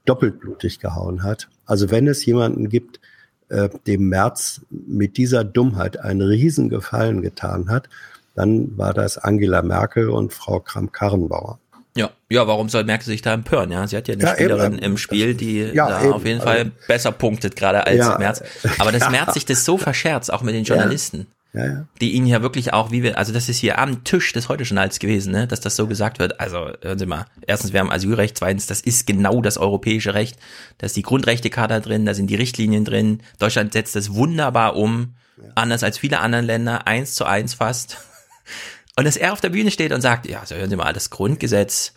doppelt 0.06 0.40
blutig 0.40 0.80
gehauen 0.80 1.22
hat. 1.22 1.48
Also 1.68 1.92
wenn 1.92 2.08
es 2.08 2.26
jemanden 2.26 2.70
gibt, 2.70 3.00
äh, 3.54 3.70
dem 3.88 4.10
März 4.10 4.62
mit 4.70 5.18
dieser 5.18 5.44
Dummheit 5.44 6.00
einen 6.00 6.22
Riesengefallen 6.22 7.22
getan 7.22 7.70
hat, 7.70 7.88
dann 8.36 8.78
war 8.78 8.94
das 8.94 9.18
Angela 9.18 9.62
Merkel 9.62 10.10
und 10.10 10.34
Frau 10.34 10.60
Kramp-Karrenbauer. 10.60 11.60
Ja, 11.96 12.10
ja, 12.30 12.48
warum 12.48 12.70
soll 12.70 12.84
Merkel 12.86 13.06
sich 13.06 13.22
da 13.22 13.34
empören? 13.34 13.72
Ja, 13.72 13.86
sie 13.86 13.96
hat 13.96 14.08
ja 14.08 14.16
eine 14.16 14.24
ja, 14.24 14.34
Spielerin 14.34 14.74
eben, 14.74 14.82
im 14.82 14.98
Spiel, 14.98 15.36
die 15.36 15.60
ja, 15.60 15.88
da 15.88 16.04
eben, 16.04 16.14
auf 16.14 16.26
jeden 16.26 16.42
Fall 16.42 16.58
also, 16.58 16.72
besser 16.88 17.12
punktet 17.12 17.56
gerade 17.56 17.86
als 17.86 18.00
ja, 18.00 18.18
Merz. 18.18 18.42
Aber 18.80 18.92
das 18.92 19.10
Merz 19.12 19.36
sich 19.36 19.46
das 19.46 19.64
so 19.64 19.78
verscherzt, 19.78 20.34
auch 20.34 20.42
mit 20.42 20.56
den 20.56 20.64
Journalisten 20.64 21.28
ja, 21.54 21.66
ja. 21.66 21.88
die 22.02 22.14
ihn 22.14 22.26
ja 22.26 22.42
wirklich 22.42 22.74
auch, 22.74 22.90
wie 22.90 23.04
wir, 23.04 23.18
also 23.18 23.32
das 23.32 23.48
ist 23.48 23.60
hier 23.60 23.78
am 23.78 24.04
Tisch 24.04 24.34
des 24.34 24.50
Heute-Journals 24.50 24.98
gewesen, 24.98 25.32
ne, 25.32 25.48
dass 25.48 25.60
das 25.60 25.76
so 25.76 25.88
gesagt 25.88 26.18
wird. 26.18 26.40
Also 26.40 26.72
hören 26.82 26.98
Sie 26.98 27.06
mal, 27.06 27.26
erstens, 27.46 27.74
wir 27.74 27.80
haben 27.80 27.92
Asylrecht, 27.92 28.38
zweitens, 28.38 28.66
das 28.66 28.82
ist 28.82 29.06
genau 29.06 29.42
das 29.42 29.58
europäische 29.58 30.16
Recht. 30.16 30.38
Da 30.80 30.88
ist 30.88 30.96
die 30.96 31.04
Grundrechtecharta 31.04 31.80
drin, 31.80 32.06
da 32.06 32.16
sind 32.16 32.28
die 32.28 32.36
Richtlinien 32.36 32.86
drin. 32.86 33.22
Deutschland 33.38 33.74
setzt 33.74 33.96
das 33.96 34.14
wunderbar 34.14 34.76
um, 34.76 35.14
ja. 35.38 35.52
anders 35.54 35.84
als 35.84 36.00
viele 36.00 36.20
anderen 36.20 36.46
Länder, 36.46 36.88
eins 36.88 37.14
zu 37.14 37.26
eins 37.26 37.54
fast. 37.54 38.00
Und 38.96 39.06
dass 39.06 39.18
er 39.18 39.34
auf 39.34 39.42
der 39.42 39.50
Bühne 39.50 39.72
steht 39.72 39.92
und 39.92 40.02
sagt, 40.02 40.28
ja, 40.28 40.46
so 40.46 40.56
hören 40.56 40.70
Sie 40.70 40.76
mal, 40.76 40.94
das 40.94 41.12
Grundgesetz, 41.12 41.94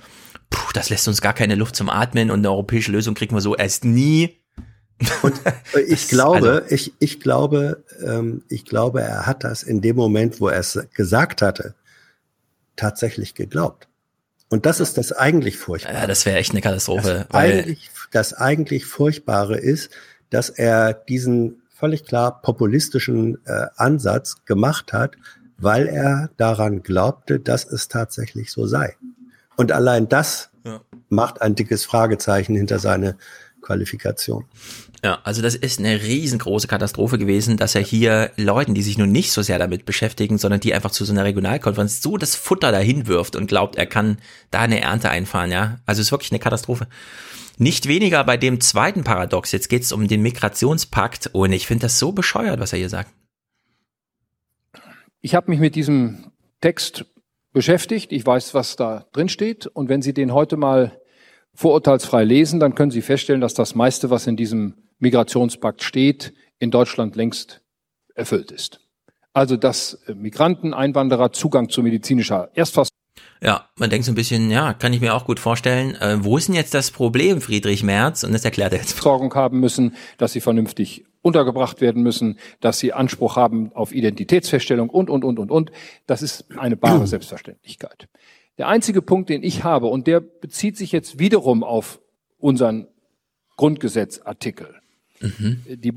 puh, 0.51 0.73
das 0.75 0.91
lässt 0.91 1.09
uns 1.09 1.23
gar 1.23 1.35
keine 1.35 1.55
Luft 1.55 1.77
zum 1.77 1.89
Atmen 1.89 2.31
und 2.31 2.41
eine 2.41 2.51
europäische 2.51 2.93
Lösung 2.93 3.15
kriegen 3.15 3.35
wir 3.35 3.41
so 3.41 3.57
erst 3.57 3.85
nie. 3.85 4.39
Und 5.23 5.41
ich 5.87 6.09
glaube, 6.09 6.63
also, 6.63 6.75
ich, 6.75 6.93
ich 6.99 7.21
glaube, 7.21 7.85
ähm, 8.05 8.43
ich 8.49 8.65
glaube, 8.65 9.03
er 9.03 9.27
hat 9.27 9.45
das 9.45 9.63
in 9.63 9.81
dem 9.81 9.97
Moment, 9.97 10.41
wo 10.41 10.49
er 10.49 10.61
es 10.61 10.79
gesagt 10.95 11.43
hatte, 11.43 11.75
tatsächlich 12.77 13.35
geglaubt. 13.35 13.89
Und 14.49 14.65
das 14.65 14.81
ist 14.81 14.97
das 14.97 15.13
eigentlich 15.13 15.57
Furchtbare. 15.57 15.97
Ja, 15.97 16.07
das 16.07 16.25
wäre 16.25 16.39
echt 16.39 16.53
eine 16.53 16.61
Katastrophe. 16.61 17.27
Das 17.29 17.37
eigentlich, 17.37 17.91
das 18.13 18.35
eigentlich 18.35 18.87
Furchtbare 18.87 19.57
ist, 19.57 19.91
dass 20.31 20.51
er 20.51 20.95
diesen 20.95 21.63
völlig 21.69 22.05
klar 22.05 22.41
populistischen 22.43 23.39
äh, 23.45 23.67
Ansatz 23.77 24.45
gemacht 24.45 24.93
hat, 24.93 25.17
weil 25.59 25.89
er 25.89 26.31
daran 26.37 26.83
glaubte, 26.83 27.41
dass 27.41 27.65
es 27.65 27.89
tatsächlich 27.89 28.53
so 28.53 28.67
sei. 28.67 28.97
Und 29.57 29.73
allein 29.73 30.09
das 30.09 30.51
ja. 30.65 30.81
macht 31.09 31.43
ein 31.43 31.55
dickes 31.55 31.85
Fragezeichen 31.85 32.55
hinter 32.55 32.79
seine 32.79 33.17
Qualifikation. 33.63 34.45
Ja, 35.07 35.21
also 35.23 35.41
das 35.41 35.55
ist 35.55 35.79
eine 35.79 36.03
riesengroße 36.03 36.67
Katastrophe 36.67 37.17
gewesen, 37.17 37.57
dass 37.57 37.77
er 37.77 37.81
hier 37.81 38.33
Leuten, 38.37 38.75
die 38.75 38.83
sich 38.83 38.99
nun 38.99 39.13
nicht 39.13 39.31
so 39.31 39.41
sehr 39.41 39.57
damit 39.57 39.85
beschäftigen, 39.85 40.37
sondern 40.37 40.59
die 40.59 40.75
einfach 40.75 40.91
zu 40.91 41.05
so 41.05 41.13
einer 41.13 41.23
Regionalkonferenz 41.23 42.03
so 42.03 42.17
das 42.17 42.35
Futter 42.35 42.73
dahin 42.73 43.07
wirft 43.07 43.37
und 43.37 43.47
glaubt, 43.47 43.77
er 43.77 43.87
kann 43.87 44.19
da 44.51 44.63
eine 44.63 44.81
Ernte 44.81 45.09
einfahren, 45.09 45.53
ja. 45.53 45.79
Also 45.87 46.01
es 46.01 46.09
ist 46.09 46.11
wirklich 46.11 46.33
eine 46.33 46.41
Katastrophe. 46.41 46.89
Nicht 47.57 47.87
weniger 47.87 48.25
bei 48.25 48.37
dem 48.37 48.61
zweiten 48.61 49.05
Paradox. 49.05 49.53
Jetzt 49.53 49.69
geht 49.69 49.85
es 49.85 49.93
um 49.93 50.09
den 50.09 50.23
Migrationspakt 50.23 51.31
und 51.33 51.53
ich 51.53 51.69
finde 51.69 51.83
das 51.83 52.01
so 52.01 52.11
bescheuert, 52.11 52.59
was 52.59 52.73
er 52.73 52.81
hier 52.81 52.91
sagt. 52.91 53.13
Ich 55.21 55.37
habe 55.37 55.53
mich 55.53 55.61
mit 55.61 55.77
diesem 55.77 56.33
Text 56.61 57.05
beschäftigt. 57.53 58.11
Ich 58.11 58.27
weiß, 58.27 58.55
was 58.55 58.75
da 58.75 59.07
drin 59.13 59.29
steht. 59.29 59.69
Und 59.69 59.89
wenn 59.89 60.03
Sie 60.03 60.15
den 60.15 60.35
heute 60.35 60.57
mal 60.57 61.01
vorurteilsfrei 61.55 62.25
lesen, 62.25 62.59
dann 62.59 62.75
können 62.75 62.91
Sie 62.91 63.03
feststellen, 63.03 63.41
dass 63.41 63.55
das 63.55 63.77
meiste, 63.77 64.11
was 64.11 64.27
in 64.27 64.37
diesem 64.37 64.83
Migrationspakt 64.99 65.83
steht, 65.83 66.33
in 66.59 66.71
Deutschland 66.71 67.17
längst 67.17 67.63
erfüllt 68.15 68.51
ist. 68.51 68.81
Also, 69.33 69.57
dass 69.57 69.95
äh, 70.07 70.15
Migranten, 70.15 70.73
Einwanderer 70.73 71.33
Zugang 71.33 71.69
zu 71.69 71.83
medizinischer 71.83 72.51
Erstversorgung 72.55 72.97
ja, 73.43 73.69
man 73.77 73.91
denkt 73.91 74.07
so 74.07 74.13
ein 74.13 74.15
bisschen, 74.15 74.51
ja, 74.51 74.73
kann 74.73 74.93
ich 74.93 75.01
mir 75.01 75.15
auch 75.15 75.27
gut 75.27 75.39
vorstellen. 75.39 75.95
Äh, 75.97 76.25
wo 76.25 76.39
ist 76.39 76.49
denn 76.49 76.55
jetzt 76.55 76.73
das 76.75 76.91
Problem, 76.91 77.41
Friedrich 77.41 77.83
Merz? 77.83 78.25
Und 78.25 78.33
das 78.33 78.45
erklärt 78.45 78.73
er 78.73 78.79
jetzt. 78.79 78.93
Versorgung 78.93 79.35
haben 79.35 79.61
müssen, 79.61 79.95
dass 80.17 80.33
sie 80.33 80.41
vernünftig 80.41 81.05
untergebracht 81.23 81.81
werden 81.81 82.03
müssen, 82.03 82.39
dass 82.61 82.79
sie 82.79 82.93
Anspruch 82.93 83.37
haben 83.37 83.73
auf 83.75 83.93
Identitätsfeststellung 83.93 84.89
und, 84.89 85.11
und, 85.11 85.25
und, 85.25 85.39
und, 85.39 85.51
und. 85.51 85.71
Das 86.07 86.23
ist 86.23 86.47
eine 86.57 86.77
bare 86.77 87.07
Selbstverständlichkeit. 87.07 88.09
Der 88.59 88.69
einzige 88.69 89.03
Punkt, 89.03 89.29
den 89.29 89.43
ich 89.43 89.65
habe, 89.65 89.87
und 89.87 90.07
der 90.07 90.21
bezieht 90.21 90.79
sich 90.79 90.93
jetzt 90.93 91.19
wiederum 91.19 91.63
auf 91.63 92.01
unseren 92.39 92.87
Grundgesetzartikel. 93.57 94.81
Mhm. 95.21 95.63
Die 95.67 95.93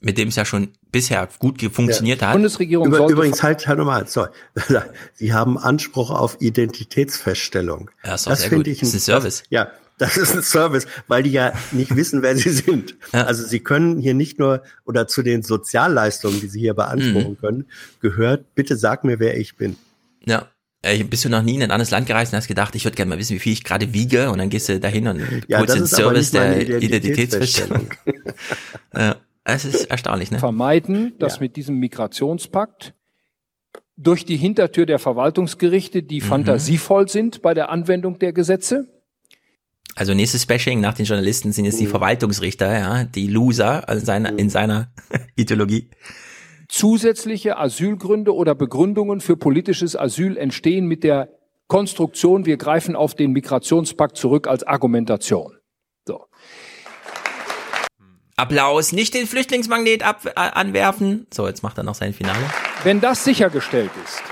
mit 0.00 0.16
dem 0.16 0.28
es 0.28 0.36
ja 0.36 0.44
schon 0.44 0.68
bisher 0.92 1.28
gut 1.40 1.60
funktioniert 1.72 2.20
ja. 2.20 2.28
hat. 2.28 2.34
Bundesregierung 2.34 2.86
Über, 2.86 3.08
übrigens 3.08 3.42
halt 3.42 3.66
halt 3.66 3.78
nochmal, 3.78 4.06
sorry. 4.06 4.30
Sie 5.14 5.32
haben 5.32 5.58
Anspruch 5.58 6.10
auf 6.10 6.36
Identitätsfeststellung. 6.40 7.90
Ja, 8.04 8.14
ist 8.14 8.26
das 8.26 8.44
finde 8.44 8.70
ich 8.70 8.78
ein, 8.78 8.86
das 8.86 8.94
ist 8.94 8.94
ein 8.94 9.00
Service. 9.00 9.42
Ja, 9.50 9.72
Das 9.98 10.16
ist 10.16 10.32
ein 10.32 10.42
Service, 10.42 10.86
weil 11.08 11.24
die 11.24 11.32
ja 11.32 11.52
nicht 11.72 11.96
wissen, 11.96 12.22
wer 12.22 12.36
sie 12.36 12.50
sind. 12.50 12.94
Ja. 13.12 13.24
Also 13.24 13.44
sie 13.44 13.60
können 13.60 13.98
hier 13.98 14.14
nicht 14.14 14.38
nur 14.38 14.62
oder 14.84 15.08
zu 15.08 15.22
den 15.22 15.42
Sozialleistungen, 15.42 16.40
die 16.40 16.46
sie 16.46 16.60
hier 16.60 16.74
beanspruchen 16.74 17.32
Mhm. 17.32 17.38
können, 17.38 17.66
gehört, 18.00 18.54
bitte 18.54 18.76
sag 18.76 19.02
mir, 19.02 19.18
wer 19.18 19.36
ich 19.36 19.56
bin. 19.56 19.76
Ja. 20.24 20.46
Äh, 20.82 21.02
Bist 21.04 21.24
du 21.24 21.28
noch 21.28 21.42
nie 21.42 21.56
in 21.56 21.62
ein 21.62 21.70
anderes 21.70 21.90
Land 21.90 22.06
gereist 22.06 22.32
und 22.32 22.36
hast 22.36 22.46
gedacht, 22.46 22.74
ich 22.74 22.84
würde 22.84 22.94
gerne 22.96 23.08
mal 23.10 23.18
wissen, 23.18 23.34
wie 23.34 23.40
viel 23.40 23.52
ich 23.52 23.64
gerade 23.64 23.92
wiege 23.92 24.30
und 24.30 24.38
dann 24.38 24.48
gehst 24.48 24.68
du 24.68 24.78
dahin 24.78 25.08
und 25.08 25.20
Ja, 25.48 25.58
holst 25.58 25.70
das 25.70 25.76
den 25.76 25.84
ist 25.84 25.94
aber 25.94 26.02
Service 26.04 26.30
der 26.30 26.80
Identitätsfeststellung. 26.82 27.88
ja, 28.94 29.16
es 29.44 29.64
ist 29.64 29.84
erstaunlich, 29.90 30.30
ne? 30.30 30.38
vermeiden, 30.38 31.14
dass 31.18 31.40
mit 31.40 31.56
diesem 31.56 31.76
Migrationspakt 31.78 32.94
durch 33.96 34.24
die 34.24 34.36
Hintertür 34.36 34.86
der 34.86 35.00
Verwaltungsgerichte, 35.00 36.04
die 36.04 36.20
Mhm. 36.20 36.24
fantasievoll 36.26 37.08
sind 37.08 37.42
bei 37.42 37.54
der 37.54 37.70
Anwendung 37.70 38.18
der 38.20 38.32
Gesetze, 38.32 38.86
Also 39.96 40.14
nächstes 40.14 40.46
Bashing 40.46 40.80
nach 40.80 40.94
den 40.94 41.06
Journalisten 41.06 41.50
sind 41.50 41.64
jetzt 41.64 41.80
die 41.80 41.86
Verwaltungsrichter, 41.88 42.72
ja, 42.78 43.02
die 43.04 43.26
Loser 43.26 43.88
in 43.88 43.98
seiner, 43.98 44.38
in 44.38 44.48
seiner 44.50 44.92
Ideologie. 45.34 45.88
Zusätzliche 46.68 47.58
Asylgründe 47.58 48.34
oder 48.34 48.54
Begründungen 48.54 49.20
für 49.20 49.36
politisches 49.36 49.96
Asyl 49.96 50.36
entstehen 50.36 50.86
mit 50.86 51.02
der 51.02 51.30
Konstruktion, 51.66 52.46
wir 52.46 52.56
greifen 52.56 52.96
auf 52.96 53.14
den 53.14 53.32
Migrationspakt 53.32 54.16
zurück 54.16 54.46
als 54.46 54.62
Argumentation. 54.62 55.58
So. 56.06 56.24
Applaus, 58.36 58.92
nicht 58.92 59.14
den 59.14 59.26
Flüchtlingsmagnet 59.26 60.02
ab, 60.02 60.24
äh, 60.24 60.30
anwerfen. 60.34 61.26
So, 61.32 61.46
jetzt 61.46 61.62
macht 61.62 61.76
er 61.76 61.84
noch 61.84 61.96
sein 61.96 62.14
Finale. 62.14 62.38
Wenn 62.84 63.00
das 63.00 63.24
sichergestellt 63.24 63.90
ist, 64.04 64.22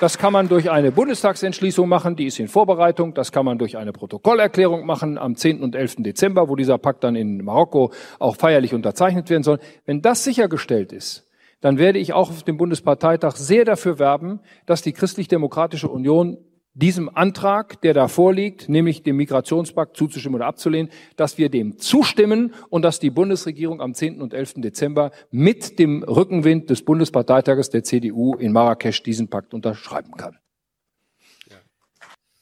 das 0.00 0.18
kann 0.18 0.32
man 0.32 0.48
durch 0.48 0.70
eine 0.70 0.92
Bundestagsentschließung 0.92 1.88
machen, 1.88 2.14
die 2.14 2.26
ist 2.26 2.38
in 2.38 2.46
Vorbereitung, 2.46 3.14
das 3.14 3.32
kann 3.32 3.44
man 3.44 3.58
durch 3.58 3.76
eine 3.76 3.92
Protokollerklärung 3.92 4.86
machen 4.86 5.18
am 5.18 5.34
10. 5.34 5.62
und 5.62 5.74
11. 5.74 5.96
Dezember, 6.00 6.48
wo 6.48 6.54
dieser 6.54 6.78
Pakt 6.78 7.02
dann 7.02 7.16
in 7.16 7.42
Marokko 7.42 7.90
auch 8.20 8.36
feierlich 8.36 8.74
unterzeichnet 8.74 9.28
werden 9.30 9.42
soll. 9.42 9.58
Wenn 9.86 10.00
das 10.00 10.22
sichergestellt 10.22 10.92
ist, 10.92 11.27
dann 11.60 11.78
werde 11.78 11.98
ich 11.98 12.12
auch 12.12 12.30
auf 12.30 12.42
dem 12.42 12.56
Bundesparteitag 12.56 13.36
sehr 13.36 13.64
dafür 13.64 13.98
werben, 13.98 14.40
dass 14.66 14.82
die 14.82 14.92
Christlich-Demokratische 14.92 15.88
Union 15.88 16.38
diesem 16.74 17.14
Antrag, 17.14 17.80
der 17.80 17.92
da 17.92 18.06
vorliegt, 18.06 18.68
nämlich 18.68 19.02
dem 19.02 19.16
Migrationspakt 19.16 19.96
zuzustimmen 19.96 20.36
oder 20.36 20.46
abzulehnen, 20.46 20.92
dass 21.16 21.36
wir 21.36 21.48
dem 21.48 21.78
zustimmen 21.78 22.54
und 22.68 22.82
dass 22.82 23.00
die 23.00 23.10
Bundesregierung 23.10 23.80
am 23.80 23.94
10. 23.94 24.22
und 24.22 24.32
11. 24.32 24.54
Dezember 24.58 25.10
mit 25.32 25.80
dem 25.80 26.04
Rückenwind 26.04 26.70
des 26.70 26.84
Bundesparteitages 26.84 27.70
der 27.70 27.82
CDU 27.82 28.36
in 28.36 28.52
Marrakesch 28.52 29.02
diesen 29.02 29.28
Pakt 29.28 29.54
unterschreiben 29.54 30.12
kann. 30.12 30.38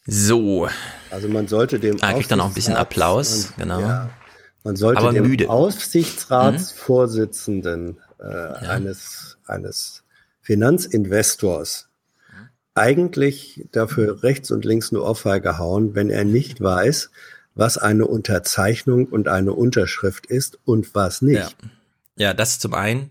So. 0.06 0.68
Also 1.10 1.28
man 1.28 1.48
sollte 1.48 1.80
dem 1.80 1.96
Ah, 2.02 2.12
kriegt 2.12 2.30
dann 2.30 2.40
auch 2.40 2.48
ein 2.48 2.54
bisschen 2.54 2.76
Applaus, 2.76 3.52
man, 3.56 3.68
genau. 3.68 3.80
Ja, 3.80 4.10
man 4.64 4.76
sollte 4.76 5.00
Aber 5.00 5.12
dem 5.12 5.26
müde. 5.26 5.44
Mhm. 5.44 5.50
Aufsichtsratsvorsitzenden 5.50 7.98
äh, 8.18 8.24
eines, 8.24 9.38
eines 9.46 10.04
Finanzinvestors 10.40 11.88
eigentlich 12.74 13.64
dafür 13.72 14.22
rechts 14.22 14.50
und 14.50 14.64
links 14.64 14.92
eine 14.92 15.02
Ohrfeige 15.02 15.58
hauen, 15.58 15.94
wenn 15.94 16.10
er 16.10 16.24
nicht 16.24 16.60
weiß, 16.60 17.10
was 17.54 17.78
eine 17.78 18.06
Unterzeichnung 18.06 19.06
und 19.06 19.28
eine 19.28 19.54
Unterschrift 19.54 20.26
ist 20.26 20.58
und 20.64 20.94
was 20.94 21.22
nicht. 21.22 21.56
Ja. 21.62 21.68
Ja, 22.18 22.34
das 22.34 22.58
zum 22.58 22.74
einen. 22.74 23.10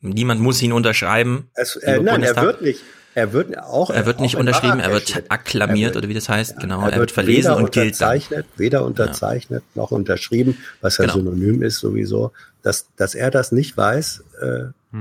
Niemand 0.00 0.40
muss 0.40 0.62
ihn 0.62 0.72
unterschreiben. 0.72 1.50
Es, 1.54 1.76
äh, 1.76 2.00
nein, 2.00 2.06
er 2.06 2.12
Bundestag. 2.12 2.44
wird 2.44 2.62
nicht. 2.62 2.82
Er 3.18 3.32
wird 3.32 3.58
auch. 3.58 3.90
Er 3.90 4.06
wird 4.06 4.20
nicht 4.20 4.36
unterschrieben, 4.36 4.78
er 4.78 4.92
wird 4.92 5.24
akklamiert 5.28 5.90
Er 5.90 5.94
wird- 5.94 5.96
oder 5.96 6.08
wie 6.08 6.14
das 6.14 6.28
heißt. 6.28 6.60
genau, 6.60 6.82
er, 6.82 6.92
er 6.92 6.98
wird 7.00 7.10
verlesen 7.10 7.52
und 7.54 7.72
gilt 7.72 8.00
dann. 8.00 8.08
unterzeichnet, 8.10 8.46
weder 8.56 8.84
unterzeichnet 8.84 9.64
noch 9.74 9.90
unterschrieben, 9.90 10.56
was 10.80 10.98
ja 10.98 11.04
Genau. 11.06 11.14
synonym 11.16 11.62
ist 11.62 11.78
sowieso. 11.80 12.30
Dass, 12.62 12.86
dass 12.96 13.14
er 13.16 13.30
das 13.32 13.50
nicht 13.50 13.76
weiß, 13.76 14.22
äh, 14.40 14.46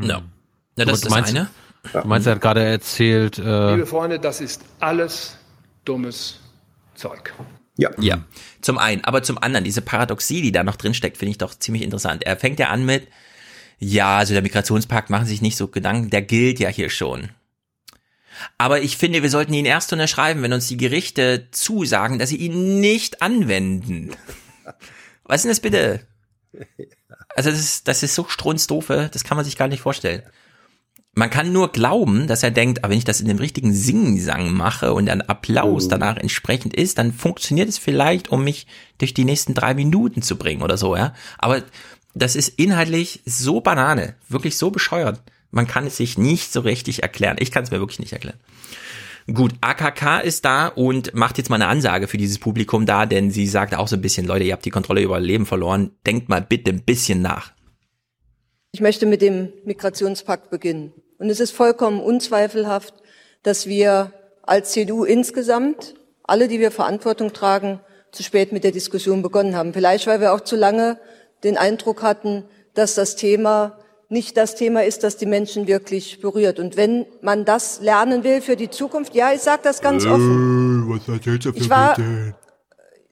Ja. 0.08 0.22
Ja, 0.78 0.86
das 0.86 1.04
ist 1.04 1.10
meinst, 1.12 1.30
eine. 1.36 1.48
Du 1.94 2.08
meinst, 2.08 2.26
er 2.28 2.34
hat 2.36 2.42
gerade 2.42 2.64
erzählt, 2.64 3.38
äh, 3.38 3.76
Liebe 3.76 3.86
Freunde, 3.86 4.20
das 4.20 4.42
ist 4.42 4.62
alles 4.80 5.38
dummes 5.86 6.40
Zeug. 6.96 7.34
Ja. 7.78 7.92
Ja. 8.00 8.24
Zum 8.62 8.78
einen, 8.80 9.04
aber 9.04 9.22
zum 9.22 9.38
anderen, 9.38 9.64
diese 9.64 9.82
Paradoxie, 9.82 10.42
die 10.42 10.52
da 10.52 10.64
noch 10.64 10.76
drin 10.76 10.94
steckt, 10.96 11.18
finde 11.18 11.32
ich 11.32 11.38
doch 11.38 11.54
ziemlich 11.54 11.84
interessant. 11.84 12.24
Er 12.24 12.36
fängt 12.38 12.60
ja 12.60 12.70
an 12.70 12.84
mit, 12.86 13.08
ja, 13.80 14.18
also 14.18 14.34
der 14.34 14.42
Migrationspakt 14.42 15.12
machen 15.12 15.28
sich 15.28 15.42
nicht 15.44 15.56
so 15.58 15.68
Gedanken, 15.68 16.10
der 16.10 16.24
gilt 16.24 16.60
ja 16.60 16.70
hier 16.70 16.90
schon. 16.90 17.30
Aber 18.58 18.82
ich 18.82 18.98
finde, 18.98 19.24
wir 19.24 19.30
sollten 19.30 19.54
ihn 19.54 19.66
erst 19.66 19.92
unterschreiben, 19.94 20.42
wenn 20.42 20.54
uns 20.54 20.68
die 20.68 20.78
Gerichte 20.78 21.48
zusagen, 21.52 22.20
dass 22.20 22.30
sie 22.30 22.38
ihn 22.38 22.80
nicht 22.80 23.22
anwenden. 23.22 24.12
Was 25.24 25.38
ist 25.38 25.44
denn 25.44 25.52
das 25.52 25.60
bitte? 25.60 26.00
Also 27.36 27.52
das 27.52 27.60
ist, 27.60 27.88
das 27.88 28.04
ist 28.04 28.16
so 28.16 28.26
strunzdoofe, 28.28 29.10
das 29.12 29.24
kann 29.24 29.38
man 29.38 29.46
sich 29.46 29.58
gar 29.58 29.68
nicht 29.68 29.82
vorstellen. 29.82 30.24
Man 31.14 31.32
kann 31.32 31.52
nur 31.52 31.72
glauben, 31.72 32.28
dass 32.28 32.44
er 32.44 32.52
denkt, 32.52 32.84
aber 32.84 32.92
wenn 32.92 33.00
ich 33.00 33.04
das 33.04 33.22
in 33.22 33.28
dem 33.28 33.40
richtigen 33.40 33.74
Singsang 33.74 34.54
mache 34.54 34.94
und 34.94 35.10
ein 35.10 35.28
Applaus 35.28 35.88
danach 35.88 36.18
entsprechend 36.18 36.76
ist, 36.76 37.00
dann 37.00 37.12
funktioniert 37.12 37.68
es 37.68 37.80
vielleicht, 37.80 38.30
um 38.30 38.44
mich 38.44 38.68
durch 39.00 39.16
die 39.16 39.26
nächsten 39.26 39.56
drei 39.56 39.74
Minuten 39.74 40.22
zu 40.22 40.38
bringen 40.38 40.62
oder 40.62 40.78
so, 40.78 40.96
ja. 40.96 41.16
Aber 41.40 41.64
das 42.14 42.36
ist 42.36 42.50
inhaltlich 42.60 43.22
so 43.26 43.62
Banane, 43.62 44.16
wirklich 44.30 44.58
so 44.58 44.70
bescheuert. 44.70 45.22
Man 45.52 45.68
kann 45.68 45.88
es 45.88 45.98
sich 45.98 46.18
nicht 46.18 46.52
so 46.52 46.62
richtig 46.62 47.04
erklären. 47.04 47.38
Ich 47.40 47.52
kann 47.52 47.64
es 47.64 47.72
mir 47.72 47.80
wirklich 47.80 48.00
nicht 48.00 48.14
erklären. 48.14 48.40
Gut, 49.34 49.54
AKK 49.60 50.22
ist 50.22 50.46
da 50.46 50.68
und 50.68 51.14
macht 51.14 51.38
jetzt 51.38 51.50
mal 51.50 51.56
eine 51.56 51.68
Ansage 51.68 52.08
für 52.08 52.18
dieses 52.18 52.40
Publikum 52.40 52.86
da, 52.86 53.06
denn 53.06 53.30
sie 53.30 53.46
sagt 53.46 53.76
auch 53.76 53.90
so 53.90 53.98
ein 53.98 54.02
bisschen, 54.02 54.26
Leute, 54.26 54.46
ihr 54.46 54.54
habt 54.54 54.64
die 54.64 54.70
Kontrolle 54.70 55.02
über 55.02 55.16
euer 55.16 55.20
Leben 55.20 55.46
verloren. 55.46 55.92
Denkt 56.06 56.30
mal 56.30 56.42
bitte 56.42 56.72
ein 56.72 56.84
bisschen 56.84 57.22
nach. 57.22 57.52
Ich 58.72 58.80
möchte 58.80 59.06
mit 59.06 59.22
dem 59.22 59.52
Migrationspakt 59.66 60.50
beginnen. 60.50 60.94
Und 61.18 61.30
es 61.30 61.40
ist 61.40 61.52
vollkommen 61.52 62.00
unzweifelhaft, 62.00 62.94
dass 63.44 63.68
wir 63.68 64.14
als 64.44 64.72
CDU 64.72 65.04
insgesamt, 65.04 65.96
alle, 66.24 66.48
die 66.48 66.60
wir 66.60 66.72
Verantwortung 66.72 67.34
tragen, 67.34 67.82
zu 68.12 68.24
spät 68.24 68.54
mit 68.54 68.64
der 68.64 68.72
Diskussion 68.72 69.22
begonnen 69.22 69.56
haben. 69.56 69.74
Vielleicht, 69.74 70.08
weil 70.08 70.22
wir 70.22 70.34
auch 70.34 70.42
zu 70.42 70.56
lange 70.56 71.00
den 71.44 71.58
Eindruck 71.58 72.02
hatten, 72.02 72.46
dass 72.74 72.96
das 72.96 73.16
Thema 73.16 73.77
nicht 74.10 74.38
das 74.38 74.56
Thema 74.56 74.84
ist, 74.84 75.04
das 75.04 75.18
die 75.18 75.26
Menschen 75.26 75.68
wirklich 75.68 76.22
berührt. 76.22 76.60
Und 76.60 76.78
wenn 76.78 77.06
man 77.22 77.46
das 77.46 77.82
lernen 77.82 78.24
will 78.24 78.42
für 78.42 78.56
die 78.56 78.70
Zukunft, 78.70 79.16
ja, 79.16 79.34
ich 79.34 79.42
sage 79.42 79.62
das 79.64 79.82
ganz 79.82 80.06
offen. 80.06 80.86
Was 80.88 81.08
erzählst 81.08 81.46
du 81.46 81.52
Ich 81.54 81.70
war-? 81.70 81.98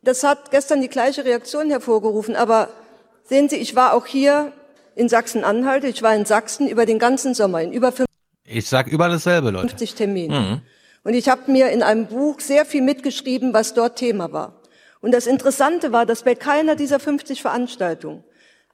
Das 0.01 0.23
hat 0.23 0.51
gestern 0.51 0.81
die 0.81 0.87
gleiche 0.87 1.25
Reaktion 1.25 1.69
hervorgerufen. 1.69 2.35
Aber 2.35 2.69
sehen 3.23 3.49
Sie, 3.49 3.57
ich 3.57 3.75
war 3.75 3.93
auch 3.93 4.05
hier 4.05 4.53
in 4.95 5.09
Sachsen-Anhalt, 5.09 5.83
ich 5.83 6.01
war 6.01 6.15
in 6.15 6.25
Sachsen 6.25 6.67
über 6.69 6.85
den 6.85 6.99
ganzen 6.99 7.33
Sommer, 7.33 7.61
in 7.61 7.73
über 7.73 7.91
ich 8.47 8.67
sag 8.67 8.87
überall 8.87 9.09
dasselbe, 9.09 9.49
Leute. 9.49 9.69
50 9.69 9.95
Terminen. 9.95 10.49
Mhm. 10.49 10.61
Und 11.03 11.13
ich 11.13 11.29
habe 11.29 11.51
mir 11.51 11.69
in 11.69 11.83
einem 11.83 12.05
Buch 12.05 12.39
sehr 12.39 12.65
viel 12.65 12.81
mitgeschrieben, 12.81 13.53
was 13.53 13.73
dort 13.73 13.97
Thema 13.97 14.31
war. 14.31 14.61
Und 15.01 15.13
das 15.13 15.27
Interessante 15.27 15.91
war, 15.91 16.05
dass 16.05 16.23
bei 16.23 16.35
keiner 16.35 16.75
dieser 16.75 16.99
50 16.99 17.41
Veranstaltungen 17.41 18.23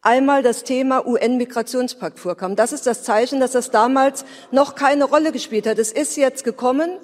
einmal 0.01 0.41
das 0.41 0.63
Thema 0.63 1.05
UN-Migrationspakt 1.05 2.19
vorkam. 2.19 2.55
Das 2.55 2.73
ist 2.73 2.87
das 2.87 3.03
Zeichen, 3.03 3.39
dass 3.39 3.51
das 3.51 3.71
damals 3.71 4.25
noch 4.51 4.75
keine 4.75 5.05
Rolle 5.05 5.31
gespielt 5.31 5.67
hat. 5.67 5.77
Es 5.77 5.91
ist 5.91 6.17
jetzt 6.17 6.43
gekommen 6.43 6.97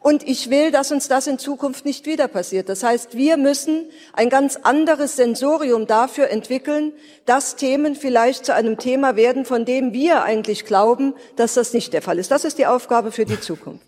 und 0.00 0.22
ich 0.22 0.50
will, 0.50 0.70
dass 0.70 0.92
uns 0.92 1.08
das 1.08 1.26
in 1.26 1.38
Zukunft 1.38 1.84
nicht 1.84 2.06
wieder 2.06 2.28
passiert. 2.28 2.68
Das 2.68 2.82
heißt, 2.82 3.16
wir 3.16 3.36
müssen 3.36 3.86
ein 4.12 4.28
ganz 4.28 4.56
anderes 4.56 5.16
Sensorium 5.16 5.86
dafür 5.86 6.30
entwickeln, 6.30 6.92
dass 7.26 7.56
Themen 7.56 7.96
vielleicht 7.96 8.44
zu 8.44 8.54
einem 8.54 8.78
Thema 8.78 9.16
werden, 9.16 9.44
von 9.44 9.64
dem 9.64 9.92
wir 9.92 10.22
eigentlich 10.22 10.64
glauben, 10.64 11.14
dass 11.36 11.54
das 11.54 11.72
nicht 11.72 11.92
der 11.92 12.02
Fall 12.02 12.18
ist. 12.18 12.30
Das 12.30 12.44
ist 12.44 12.58
die 12.58 12.66
Aufgabe 12.66 13.10
für 13.10 13.24
die 13.24 13.40
Zukunft. 13.40 13.84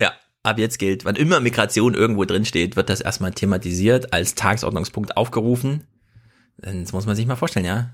Ja, 0.00 0.12
ab 0.42 0.58
jetzt 0.58 0.78
gilt, 0.78 1.04
wann 1.04 1.14
immer 1.14 1.38
Migration 1.38 1.94
irgendwo 1.94 2.24
drin 2.24 2.44
steht, 2.44 2.74
wird 2.74 2.88
das 2.88 3.00
erstmal 3.00 3.32
thematisiert, 3.32 4.12
als 4.12 4.34
Tagesordnungspunkt 4.34 5.16
aufgerufen. 5.16 5.86
Das 6.58 6.92
muss 6.92 7.06
man 7.06 7.16
sich 7.16 7.26
mal 7.26 7.36
vorstellen, 7.36 7.66
ja. 7.66 7.90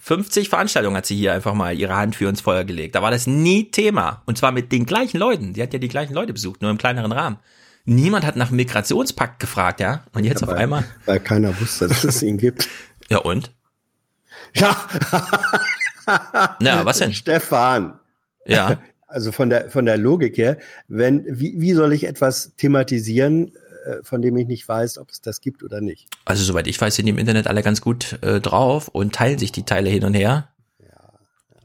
50 0.00 0.48
Veranstaltungen 0.48 0.96
hat 0.96 1.06
sie 1.06 1.16
hier 1.16 1.32
einfach 1.32 1.54
mal 1.54 1.76
ihre 1.78 1.96
Hand 1.96 2.16
für 2.16 2.28
ins 2.28 2.40
Feuer 2.40 2.64
gelegt. 2.64 2.94
Da 2.94 3.02
war 3.02 3.10
das 3.10 3.26
nie 3.26 3.70
Thema. 3.70 4.22
Und 4.26 4.36
zwar 4.36 4.52
mit 4.52 4.70
den 4.72 4.86
gleichen 4.86 5.18
Leuten. 5.18 5.54
Die 5.54 5.62
hat 5.62 5.72
ja 5.72 5.78
die 5.78 5.88
gleichen 5.88 6.14
Leute 6.14 6.32
besucht, 6.32 6.60
nur 6.62 6.70
im 6.70 6.78
kleineren 6.78 7.12
Rahmen. 7.12 7.38
Niemand 7.86 8.24
hat 8.24 8.36
nach 8.36 8.48
dem 8.48 8.56
Migrationspakt 8.56 9.40
gefragt, 9.40 9.80
ja. 9.80 10.04
Und 10.12 10.24
jetzt 10.24 10.40
Ja, 10.42 10.46
auf 10.48 10.52
weil- 10.54 10.62
einmal. 10.62 10.84
weil 11.06 11.20
keiner 11.20 11.58
wusste, 11.60 11.88
dass 11.88 12.04
es 12.04 12.22
ihn 12.22 12.38
gibt. 12.38 12.68
Ja, 13.10 13.18
und? 13.18 13.52
Ja. 14.54 14.74
Na, 16.60 16.84
was 16.86 16.98
denn? 16.98 17.12
Stefan. 17.12 17.98
Ja. 18.46 18.78
Also 19.06 19.30
von 19.30 19.50
der, 19.50 19.70
von 19.70 19.84
der 19.84 19.98
Logik 19.98 20.38
her, 20.38 20.56
wenn, 20.88 21.24
wie, 21.28 21.54
wie 21.60 21.72
soll 21.74 21.92
ich 21.92 22.04
etwas 22.04 22.54
thematisieren, 22.56 23.52
von 24.02 24.22
dem 24.22 24.36
ich 24.36 24.46
nicht 24.46 24.66
weiß, 24.68 24.98
ob 24.98 25.10
es 25.10 25.20
das 25.20 25.40
gibt 25.40 25.62
oder 25.62 25.80
nicht? 25.80 26.08
Also 26.24 26.42
soweit 26.44 26.66
ich 26.66 26.80
weiß, 26.80 26.94
sind 26.96 27.06
die 27.06 27.10
im 27.10 27.18
Internet 27.18 27.46
alle 27.46 27.62
ganz 27.62 27.80
gut 27.80 28.18
äh, 28.22 28.40
drauf 28.40 28.88
und 28.88 29.14
teilen 29.14 29.38
sich 29.38 29.52
die 29.52 29.64
Teile 29.64 29.90
hin 29.90 30.04
und 30.04 30.14
her. 30.14 30.48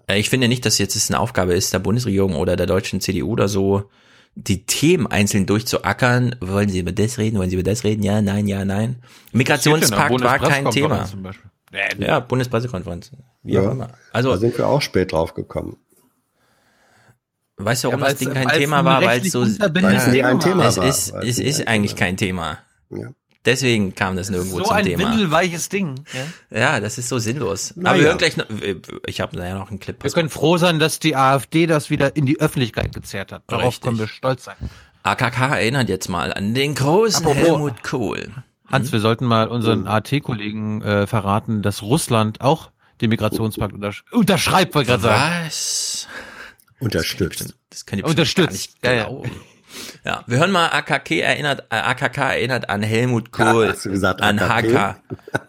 Äh, 0.08 0.20
Ich 0.20 0.30
finde 0.30 0.48
nicht, 0.48 0.66
dass 0.66 0.78
jetzt 0.78 0.96
es 0.96 1.10
eine 1.10 1.20
Aufgabe 1.20 1.54
ist 1.54 1.74
der 1.74 1.80
Bundesregierung 1.80 2.36
oder 2.36 2.56
der 2.56 2.66
deutschen 2.66 3.02
CDU 3.02 3.32
oder 3.32 3.48
so, 3.48 3.90
die 4.36 4.66
Themen 4.66 5.08
einzeln 5.08 5.46
durchzuackern. 5.46 6.36
Wollen 6.40 6.70
Sie 6.70 6.80
über 6.80 6.92
das 6.92 7.18
reden? 7.18 7.38
Wollen 7.38 7.50
Sie 7.50 7.56
über 7.56 7.64
das 7.70 7.84
reden? 7.84 8.04
Ja, 8.04 8.22
nein, 8.22 8.48
ja, 8.48 8.64
nein. 8.66 8.98
Migrationspakt 9.32 10.22
war 10.22 10.40
kein 10.40 10.70
Thema. 10.72 11.08
Ja, 12.00 12.20
Bundespressekonferenz. 12.20 13.12
Wie 13.44 13.58
auch 13.58 13.64
Ja, 13.64 13.72
immer. 13.72 13.90
Also, 14.12 14.32
da 14.32 14.38
sind 14.38 14.58
wir 14.58 14.68
auch 14.68 14.82
spät 14.82 15.12
drauf 15.12 15.34
gekommen. 15.34 15.78
Weißt 17.66 17.84
du, 17.84 17.88
warum 17.90 18.02
Ja, 18.02 18.10
das 18.10 18.18
Ding 18.18 18.34
kein 18.34 18.48
Thema 18.50 18.80
ein 18.80 18.86
war? 18.86 19.02
Weil 19.04 19.22
es 19.26 19.32
so, 19.32 19.44
es 19.44 19.60
ein 19.60 20.40
Thema 20.40 20.66
es 20.68 20.78
war. 20.78 20.86
ist, 20.88 21.14
es 21.14 21.24
es 21.24 21.40
ein 21.40 21.46
ist 21.46 21.68
eigentlich 21.68 21.96
kein 21.96 22.18
Thema. 22.18 22.58
Ja. 22.90 23.08
Deswegen 23.46 23.96
kam 23.96 24.18
das 24.18 24.30
nirgendwo 24.30 24.58
So 24.58 24.64
zum 24.66 24.76
ein 24.76 24.86
Thema. 24.86 25.12
windelweiches 25.12 25.70
Ding. 25.70 25.96
Ja? 26.52 26.60
Ja, 26.60 26.80
das 26.82 26.98
ist 26.98 27.08
so 27.08 27.20
sinnlos. 27.20 27.74
Na 27.78 27.92
Aber 27.92 28.00
wir 28.00 28.08
hören 28.08 28.18
gleich 28.18 28.36
noch, 28.36 28.46
ich 29.06 29.22
habe 29.22 29.38
ja 29.38 29.54
noch 29.58 29.70
einen 29.70 29.80
Clip. 29.80 30.02
Wir 30.04 30.12
können 30.12 30.30
froh 30.30 30.58
sein, 30.58 30.78
dass 30.80 31.00
die 31.00 31.16
AfD 31.16 31.66
das 31.66 31.90
wieder 31.90 32.16
in 32.18 32.26
die 32.26 32.40
Öffentlichkeit 32.42 32.94
gezerrt 32.94 33.32
hat. 33.32 33.44
Darauf 33.48 33.68
Richtig. 33.68 33.82
können 33.84 34.00
wir 34.00 34.08
stolz 34.08 34.44
sein. 34.44 34.56
AKK 35.04 35.56
erinnert 35.56 35.88
jetzt 35.88 36.10
mal 36.10 36.34
an 36.34 36.54
den 36.54 36.76
großen 36.76 37.26
Apropos- 37.26 37.42
Helmut 37.48 37.84
Kohl. 37.84 38.30
Hans, 38.70 38.92
wir 38.92 39.00
sollten 39.00 39.26
mal 39.26 39.48
unseren 39.48 39.88
AT-Kollegen 39.88 40.82
äh, 40.82 41.08
verraten, 41.08 41.62
dass 41.62 41.82
Russland 41.82 42.42
auch 42.42 42.70
den 43.02 43.10
Migrationspakt 43.10 43.74
untersch 43.74 44.04
unterschreibt, 44.12 44.76
wollte 44.76 44.92
ich 44.94 45.02
gerade 45.02 45.16
sagen. 45.16 45.46
Was? 45.46 46.08
Unterstützt. 46.80 47.56
Das 47.70 47.86
könnt 47.86 48.02
ihr 48.02 48.06
bestimmt 48.16 48.48
Unterstützt. 48.50 48.82
gar 48.82 48.94
Ja, 48.94 49.00
nicht 49.00 49.06
ja. 49.06 49.10
glauben. 49.20 49.42
Ja, 50.04 50.24
wir 50.26 50.40
hören 50.40 50.52
mal 50.52 50.68
AKK 50.70 51.12
erinnert, 51.22 51.66
äh, 51.70 51.76
AKK 51.76 52.18
erinnert 52.32 52.70
an 52.70 52.82
Helmut 52.82 53.32
Kohl, 53.32 53.66
Ja, 53.68 53.72
hast 53.74 53.86
du 53.86 53.92
gesagt 53.92 54.22
an 54.22 54.40
AKK? 54.40 54.96
HK. 54.96 54.96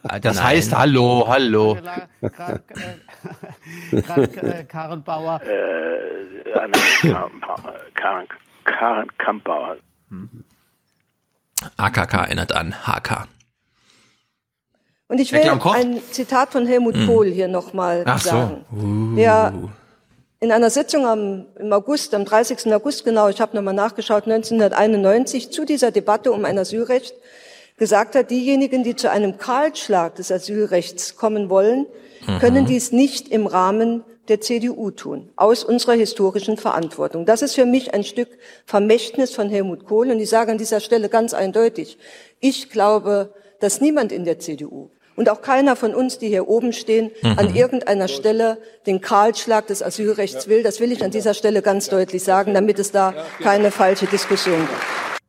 Das 0.22 0.36
Nein. 0.36 0.44
heißt 0.44 0.76
Hallo, 0.76 1.24
Hallo. 1.28 1.78
Karen 4.68 5.02
Bauer. 5.02 5.40
Äh, 5.42 6.50
Karen, 7.94 8.26
Karen 8.64 9.08
Kampauer. 9.18 9.76
AKK 11.76 12.14
erinnert 12.14 12.52
an 12.52 12.74
HK. 12.86 13.26
Und 15.08 15.18
ich 15.20 15.32
will 15.32 15.40
ein 15.40 16.00
Zitat 16.12 16.52
von 16.52 16.66
Helmut 16.66 16.94
Mhm. 16.96 17.06
Kohl 17.06 17.26
hier 17.30 17.48
nochmal 17.48 18.04
Ach 18.06 18.20
so. 18.20 18.30
sagen. 18.30 18.64
Uh. 18.72 19.16
Der 19.16 19.52
in 20.40 20.52
einer 20.52 20.70
Sitzung 20.70 21.06
am, 21.06 21.46
im 21.58 21.72
August, 21.72 22.14
am 22.14 22.24
30. 22.24 22.72
August 22.72 23.04
genau, 23.04 23.28
ich 23.28 23.40
habe 23.40 23.54
nochmal 23.54 23.74
nachgeschaut, 23.74 24.24
1991 24.24 25.50
zu 25.50 25.64
dieser 25.64 25.90
Debatte 25.90 26.32
um 26.32 26.44
ein 26.44 26.58
Asylrecht 26.58 27.14
gesagt 27.76 28.14
hat, 28.14 28.30
diejenigen, 28.30 28.82
die 28.82 28.96
zu 28.96 29.10
einem 29.10 29.38
Kahlschlag 29.38 30.14
des 30.16 30.32
Asylrechts 30.32 31.16
kommen 31.16 31.48
wollen, 31.50 31.86
Mhm. 32.26 32.38
können 32.38 32.66
dies 32.66 32.92
nicht 32.92 33.28
im 33.28 33.46
Rahmen 33.46 34.04
der 34.28 34.40
CDU 34.40 34.90
tun, 34.90 35.30
aus 35.36 35.64
unserer 35.64 35.94
historischen 35.94 36.56
Verantwortung. 36.56 37.26
Das 37.26 37.42
ist 37.42 37.54
für 37.54 37.66
mich 37.66 37.94
ein 37.94 38.04
Stück 38.04 38.28
Vermächtnis 38.66 39.34
von 39.34 39.48
Helmut 39.48 39.86
Kohl. 39.86 40.10
Und 40.10 40.20
ich 40.20 40.28
sage 40.28 40.52
an 40.52 40.58
dieser 40.58 40.80
Stelle 40.80 41.08
ganz 41.08 41.34
eindeutig, 41.34 41.98
ich 42.38 42.70
glaube, 42.70 43.34
dass 43.58 43.80
niemand 43.80 44.12
in 44.12 44.24
der 44.24 44.38
CDU 44.38 44.90
und 45.20 45.28
auch 45.28 45.42
keiner 45.42 45.76
von 45.76 45.94
uns, 45.94 46.16
die 46.18 46.28
hier 46.28 46.48
oben 46.48 46.72
stehen, 46.72 47.10
Mhm. 47.22 47.38
an 47.38 47.54
irgendeiner 47.54 48.08
Stelle 48.08 48.56
den 48.86 49.02
Kahlschlag 49.02 49.66
des 49.66 49.82
Asylrechts 49.82 50.48
will. 50.48 50.62
Das 50.62 50.80
will 50.80 50.92
ich 50.92 51.04
an 51.04 51.10
dieser 51.10 51.34
Stelle 51.34 51.60
ganz 51.60 51.90
deutlich 51.90 52.24
sagen, 52.24 52.54
damit 52.54 52.78
es 52.78 52.90
da 52.90 53.12
keine 53.42 53.70
falsche 53.70 54.06
Diskussion 54.06 54.58
gibt. 54.60 55.20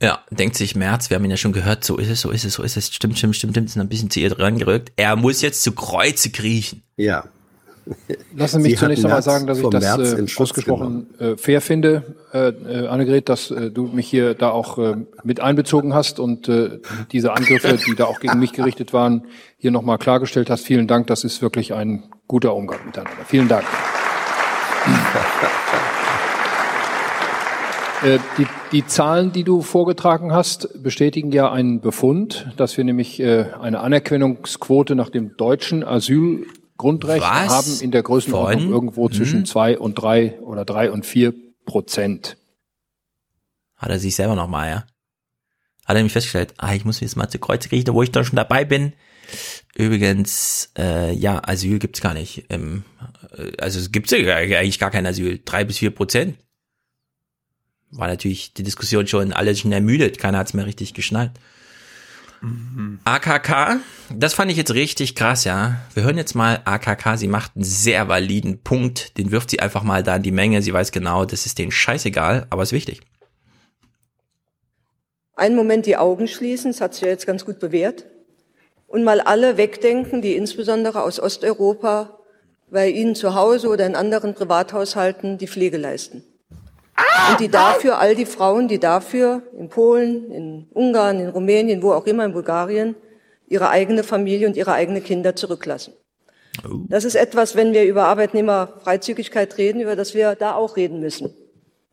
Ja, 0.00 0.20
denkt 0.30 0.56
sich 0.56 0.76
Merz, 0.76 1.10
wir 1.10 1.16
haben 1.16 1.24
ihn 1.24 1.32
ja 1.32 1.36
schon 1.36 1.50
gehört, 1.52 1.82
so 1.82 1.96
ist 1.96 2.08
es, 2.08 2.20
so 2.20 2.30
ist 2.30 2.44
es, 2.44 2.52
so 2.52 2.62
ist 2.62 2.76
es, 2.76 2.94
stimmt, 2.94 3.18
stimmt, 3.18 3.34
stimmt, 3.34 3.54
stimmt, 3.54 3.68
ist 3.68 3.74
noch 3.74 3.82
ein 3.84 3.88
bisschen 3.88 4.08
zu 4.08 4.20
ihr 4.20 4.30
dran 4.30 4.56
gerückt. 4.56 4.92
Er 4.94 5.16
muss 5.16 5.42
jetzt 5.42 5.64
zu 5.64 5.72
Kreuze 5.72 6.30
kriechen. 6.30 6.84
Ja. 6.96 7.24
Lassen 8.36 8.62
Sie 8.62 8.70
mich 8.70 8.78
zunächst 8.78 9.04
einmal 9.04 9.22
sagen, 9.22 9.46
dass 9.46 9.58
ich 9.58 9.68
das 9.68 10.12
äh, 10.14 10.26
ausgesprochen 10.36 11.06
äh, 11.18 11.36
fair 11.36 11.60
finde, 11.60 12.16
äh, 12.32 12.48
äh, 12.48 12.86
Annegret, 12.88 13.28
dass 13.28 13.50
äh, 13.50 13.70
du 13.70 13.84
mich 13.86 14.08
hier 14.08 14.34
da 14.34 14.50
auch 14.50 14.78
äh, 14.78 14.96
mit 15.24 15.40
einbezogen 15.40 15.94
hast 15.94 16.20
und 16.20 16.48
äh, 16.48 16.80
diese 17.12 17.32
Angriffe, 17.32 17.78
die 17.86 17.94
da 17.94 18.04
auch 18.04 18.20
gegen 18.20 18.38
mich 18.38 18.52
gerichtet 18.52 18.92
waren, 18.92 19.24
hier 19.56 19.70
nochmal 19.70 19.98
klargestellt 19.98 20.50
hast. 20.50 20.64
Vielen 20.64 20.86
Dank, 20.86 21.06
das 21.06 21.24
ist 21.24 21.42
wirklich 21.42 21.74
ein 21.74 22.04
guter 22.26 22.54
Umgang 22.54 22.80
miteinander. 22.86 23.24
Vielen 23.26 23.48
Dank. 23.48 23.64
Äh, 28.04 28.18
Die, 28.38 28.46
die 28.70 28.86
Zahlen, 28.86 29.32
die 29.32 29.42
du 29.42 29.60
vorgetragen 29.62 30.32
hast, 30.32 30.82
bestätigen 30.82 31.32
ja 31.32 31.50
einen 31.50 31.80
Befund, 31.80 32.46
dass 32.56 32.76
wir 32.76 32.84
nämlich 32.84 33.18
äh, 33.18 33.46
eine 33.60 33.80
Anerkennungsquote 33.80 34.94
nach 34.94 35.10
dem 35.10 35.36
deutschen 35.36 35.82
Asylgrundrecht 36.78 37.22
Was? 37.22 37.50
haben 37.50 37.80
in 37.80 37.90
der 37.90 38.02
Größenordnung 38.02 38.62
Von? 38.62 38.72
irgendwo 38.72 39.08
zwischen 39.08 39.40
Hm. 39.40 39.46
zwei 39.46 39.78
und 39.78 39.94
drei 39.94 40.38
oder 40.40 40.64
drei 40.64 40.90
und 40.90 41.04
vier 41.04 41.34
Prozent. 41.64 42.36
Hat 43.76 43.90
er 43.90 43.98
sich 43.98 44.14
selber 44.14 44.34
nochmal, 44.34 44.68
ja? 44.68 44.76
Hat 45.84 45.94
er 45.94 45.96
nämlich 45.96 46.12
festgestellt, 46.12 46.54
ah, 46.58 46.74
ich 46.74 46.84
muss 46.84 47.00
jetzt 47.00 47.16
mal 47.16 47.28
zu 47.28 47.38
Kreuze 47.38 47.68
kriechen, 47.68 47.94
wo 47.94 48.02
ich 48.02 48.12
doch 48.12 48.24
schon 48.24 48.36
dabei 48.36 48.64
bin. 48.64 48.92
Übrigens, 49.74 50.72
äh, 50.76 51.12
ja, 51.12 51.40
Asyl 51.46 51.78
gibt's 51.78 52.00
gar 52.00 52.14
nicht. 52.14 52.44
Ähm, 52.48 52.84
äh, 53.36 53.52
also 53.58 53.78
es 53.78 53.92
gibt 53.92 54.10
ja 54.10 54.36
eigentlich 54.36 54.78
gar 54.78 54.90
kein 54.90 55.06
Asyl. 55.06 55.40
Drei 55.44 55.64
bis 55.64 55.78
vier 55.78 55.90
Prozent. 55.90 56.38
War 57.90 58.08
natürlich 58.08 58.52
die 58.54 58.62
Diskussion 58.62 59.06
schon 59.06 59.32
alle 59.32 59.54
schon 59.56 59.72
ermüdet. 59.72 60.18
Keiner 60.18 60.38
hat's 60.38 60.54
mehr 60.54 60.66
richtig 60.66 60.94
geschnallt. 60.94 61.32
AKK, 63.04 63.80
das 64.10 64.34
fand 64.34 64.50
ich 64.50 64.56
jetzt 64.56 64.74
richtig 64.74 65.14
krass, 65.14 65.44
ja. 65.44 65.76
Wir 65.94 66.04
hören 66.04 66.16
jetzt 66.16 66.34
mal 66.34 66.60
AKK, 66.64 67.16
sie 67.16 67.28
macht 67.28 67.52
einen 67.56 67.64
sehr 67.64 68.08
validen 68.08 68.62
Punkt, 68.62 69.18
den 69.18 69.30
wirft 69.30 69.50
sie 69.50 69.60
einfach 69.60 69.82
mal 69.82 70.02
da 70.02 70.16
in 70.16 70.22
die 70.22 70.30
Menge. 70.30 70.62
Sie 70.62 70.72
weiß 70.72 70.92
genau, 70.92 71.24
das 71.24 71.46
ist 71.46 71.58
denen 71.58 71.72
scheißegal, 71.72 72.46
aber 72.50 72.62
ist 72.62 72.72
wichtig. 72.72 73.00
Einen 75.34 75.56
Moment 75.56 75.86
die 75.86 75.96
Augen 75.96 76.28
schließen, 76.28 76.72
das 76.72 76.80
hat 76.80 76.94
sich 76.94 77.02
ja 77.02 77.08
jetzt 77.08 77.26
ganz 77.26 77.44
gut 77.44 77.58
bewährt, 77.58 78.04
und 78.88 79.04
mal 79.04 79.20
alle 79.20 79.56
wegdenken, 79.56 80.22
die 80.22 80.34
insbesondere 80.34 81.02
aus 81.02 81.20
Osteuropa 81.20 82.18
bei 82.70 82.88
Ihnen 82.88 83.14
zu 83.14 83.34
Hause 83.34 83.68
oder 83.68 83.86
in 83.86 83.94
anderen 83.94 84.34
Privathaushalten 84.34 85.38
die 85.38 85.46
Pflege 85.46 85.76
leisten. 85.76 86.24
Und 87.30 87.40
die 87.40 87.48
dafür, 87.48 87.98
all 87.98 88.14
die 88.14 88.26
Frauen, 88.26 88.68
die 88.68 88.78
dafür 88.78 89.42
in 89.56 89.68
Polen, 89.68 90.30
in 90.30 90.66
Ungarn, 90.72 91.20
in 91.20 91.28
Rumänien, 91.28 91.82
wo 91.82 91.92
auch 91.92 92.06
immer, 92.06 92.24
in 92.24 92.32
Bulgarien, 92.32 92.96
ihre 93.46 93.70
eigene 93.70 94.02
Familie 94.02 94.46
und 94.46 94.56
ihre 94.56 94.72
eigenen 94.72 95.02
Kinder 95.02 95.36
zurücklassen. 95.36 95.94
Das 96.88 97.04
ist 97.04 97.14
etwas, 97.14 97.54
wenn 97.54 97.72
wir 97.72 97.84
über 97.84 98.06
Arbeitnehmerfreizügigkeit 98.06 99.58
reden, 99.58 99.80
über 99.80 99.94
das 99.94 100.14
wir 100.14 100.34
da 100.34 100.54
auch 100.54 100.76
reden 100.76 101.00
müssen. 101.00 101.32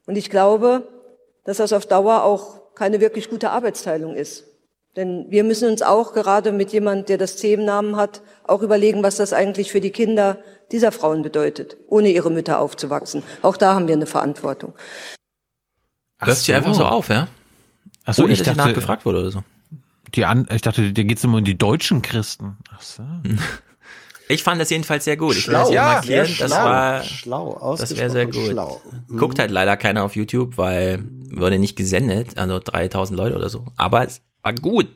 Und 0.08 0.16
ich 0.16 0.30
glaube, 0.30 0.88
dass 1.44 1.58
das 1.58 1.72
auf 1.72 1.86
Dauer 1.86 2.24
auch 2.24 2.74
keine 2.74 3.00
wirklich 3.00 3.30
gute 3.30 3.52
Arbeitsteilung 3.52 4.16
ist. 4.16 4.46
Denn 4.96 5.26
wir 5.30 5.44
müssen 5.44 5.70
uns 5.70 5.82
auch 5.82 6.14
gerade 6.14 6.52
mit 6.52 6.72
jemand, 6.72 7.10
der 7.10 7.18
das 7.18 7.36
C 7.38 7.54
im 7.54 7.66
Namen 7.66 7.98
hat, 7.98 8.22
auch 8.46 8.62
überlegen, 8.62 9.04
was 9.04 9.18
das 9.18 9.34
eigentlich 9.34 9.72
für 9.72 9.82
die 9.82 9.92
Kinder 9.92 10.38
dieser 10.72 10.92
Frauen 10.92 11.22
bedeutet, 11.22 11.78
ohne 11.88 12.10
ihre 12.10 12.32
Mütter 12.32 12.60
aufzuwachsen. 12.60 13.22
Auch 13.42 13.58
da 13.58 13.76
haben 13.76 13.88
wir 13.88 13.96
eine 13.96 14.06
Verantwortung. 14.06 14.74
Wirft 16.22 16.42
sie 16.44 16.54
einfach 16.54 16.74
so 16.74 16.86
auf, 16.86 17.10
ja? 17.10 17.28
Ach 18.06 18.14
so, 18.14 18.24
Ohne, 18.24 18.34
ich 18.34 18.42
dachte, 18.42 18.58
nachgefragt 18.58 19.06
wurde 19.06 19.20
oder 19.20 19.32
so. 19.32 19.44
Die 20.14 20.24
an, 20.26 20.48
ich 20.52 20.62
dachte, 20.62 20.94
dir 20.94 21.04
geht's 21.04 21.24
immer 21.24 21.40
um 21.40 21.44
die 21.44 21.58
deutschen 21.58 22.02
Christen. 22.02 22.58
Ach 22.74 22.82
so. 22.82 23.04
Ich 24.28 24.44
fand 24.44 24.60
das 24.62 24.70
jedenfalls 24.70 25.04
sehr 25.04 25.18
gut. 25.18 25.36
Ich 25.36 25.48
will 25.48 25.54
Schlau, 25.56 25.66
das 25.66 25.72
ja, 25.74 25.84
markieren. 25.94 26.26
sehr 26.26 26.38
Das 26.48 26.52
schlau. 26.56 26.64
war, 26.66 27.04
Schlau, 27.04 27.76
das 27.78 27.98
wäre 27.98 28.10
sehr 28.10 28.26
gut. 28.26 28.36
schlau. 28.36 28.82
Mhm. 29.08 29.18
Guckt 29.18 29.40
halt 29.40 29.52
leider 29.52 29.78
keiner 29.78 30.04
auf 30.04 30.16
YouTube, 30.16 30.58
weil 30.58 31.04
wurde 31.32 31.60
nicht 31.60 31.76
gesendet, 31.76 32.38
also 32.38 32.60
3000 32.64 33.18
Leute 33.18 33.36
oder 33.36 33.50
so. 33.50 33.66
Aber 33.76 34.06
es 34.06 34.22
war 34.46 34.54
gut. 34.54 34.88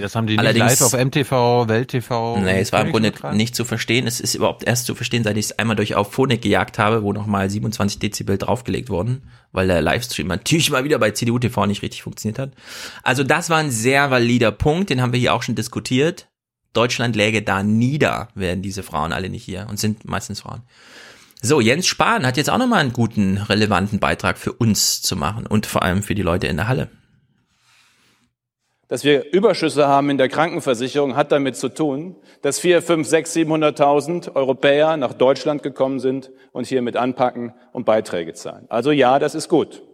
Das 0.00 0.14
haben 0.14 0.28
die 0.28 0.38
Allerdings- 0.38 0.70
nicht 0.70 0.80
live 0.80 0.86
auf 0.86 0.92
MTV, 0.94 1.66
Welt 1.66 1.88
TV. 1.88 2.38
Nee, 2.38 2.60
es 2.60 2.72
war 2.72 2.82
im 2.84 2.92
Grunde 2.92 3.12
nicht 3.32 3.56
zu 3.56 3.64
verstehen. 3.64 4.06
Es 4.06 4.20
ist 4.20 4.36
überhaupt 4.36 4.62
erst 4.62 4.86
zu 4.86 4.94
verstehen, 4.94 5.24
seit 5.24 5.36
ich 5.36 5.46
es 5.46 5.58
einmal 5.58 5.74
durch 5.74 5.96
auf 5.96 6.12
Phonik 6.12 6.42
gejagt 6.42 6.78
habe, 6.78 7.02
wo 7.02 7.12
nochmal 7.12 7.50
27 7.50 7.98
Dezibel 7.98 8.38
draufgelegt 8.38 8.88
wurden, 8.88 9.22
weil 9.50 9.66
der 9.66 9.82
Livestream 9.82 10.28
natürlich 10.28 10.70
mal 10.70 10.84
wieder 10.84 11.00
bei 11.00 11.10
CDU 11.10 11.40
TV 11.40 11.66
nicht 11.66 11.82
richtig 11.82 12.04
funktioniert 12.04 12.38
hat. 12.38 12.52
Also 13.02 13.24
das 13.24 13.50
war 13.50 13.58
ein 13.58 13.72
sehr 13.72 14.12
valider 14.12 14.52
Punkt, 14.52 14.90
den 14.90 15.02
haben 15.02 15.12
wir 15.12 15.18
hier 15.18 15.34
auch 15.34 15.42
schon 15.42 15.56
diskutiert. 15.56 16.28
Deutschland 16.72 17.16
läge 17.16 17.42
da 17.42 17.64
nieder, 17.64 18.28
wären 18.36 18.62
diese 18.62 18.84
Frauen 18.84 19.12
alle 19.12 19.28
nicht 19.28 19.42
hier 19.42 19.66
und 19.68 19.80
sind 19.80 20.04
meistens 20.04 20.42
Frauen. 20.42 20.62
So, 21.42 21.60
Jens 21.60 21.88
Spahn 21.88 22.24
hat 22.24 22.36
jetzt 22.36 22.50
auch 22.50 22.58
nochmal 22.58 22.78
einen 22.80 22.92
guten, 22.92 23.38
relevanten 23.38 23.98
Beitrag 23.98 24.38
für 24.38 24.52
uns 24.52 25.02
zu 25.02 25.16
machen 25.16 25.48
und 25.48 25.66
vor 25.66 25.82
allem 25.82 26.04
für 26.04 26.14
die 26.14 26.22
Leute 26.22 26.46
in 26.46 26.58
der 26.58 26.68
Halle. 26.68 26.90
Dass 28.90 29.04
wir 29.04 29.32
Überschüsse 29.32 29.86
haben 29.86 30.10
in 30.10 30.18
der 30.18 30.28
Krankenversicherung, 30.28 31.14
hat 31.14 31.30
damit 31.30 31.54
zu 31.54 31.68
tun, 31.68 32.16
dass 32.42 32.58
4, 32.58 32.82
5, 32.82 33.06
6, 33.06 33.36
700.000 33.36 34.34
Europäer 34.34 34.96
nach 34.96 35.12
Deutschland 35.12 35.62
gekommen 35.62 36.00
sind 36.00 36.32
und 36.50 36.66
hier 36.66 36.82
mit 36.82 36.96
anpacken 36.96 37.54
und 37.72 37.86
Beiträge 37.86 38.34
zahlen. 38.34 38.66
Also 38.68 38.90
ja, 38.90 39.20
das 39.20 39.36
ist 39.36 39.48
gut. 39.48 39.84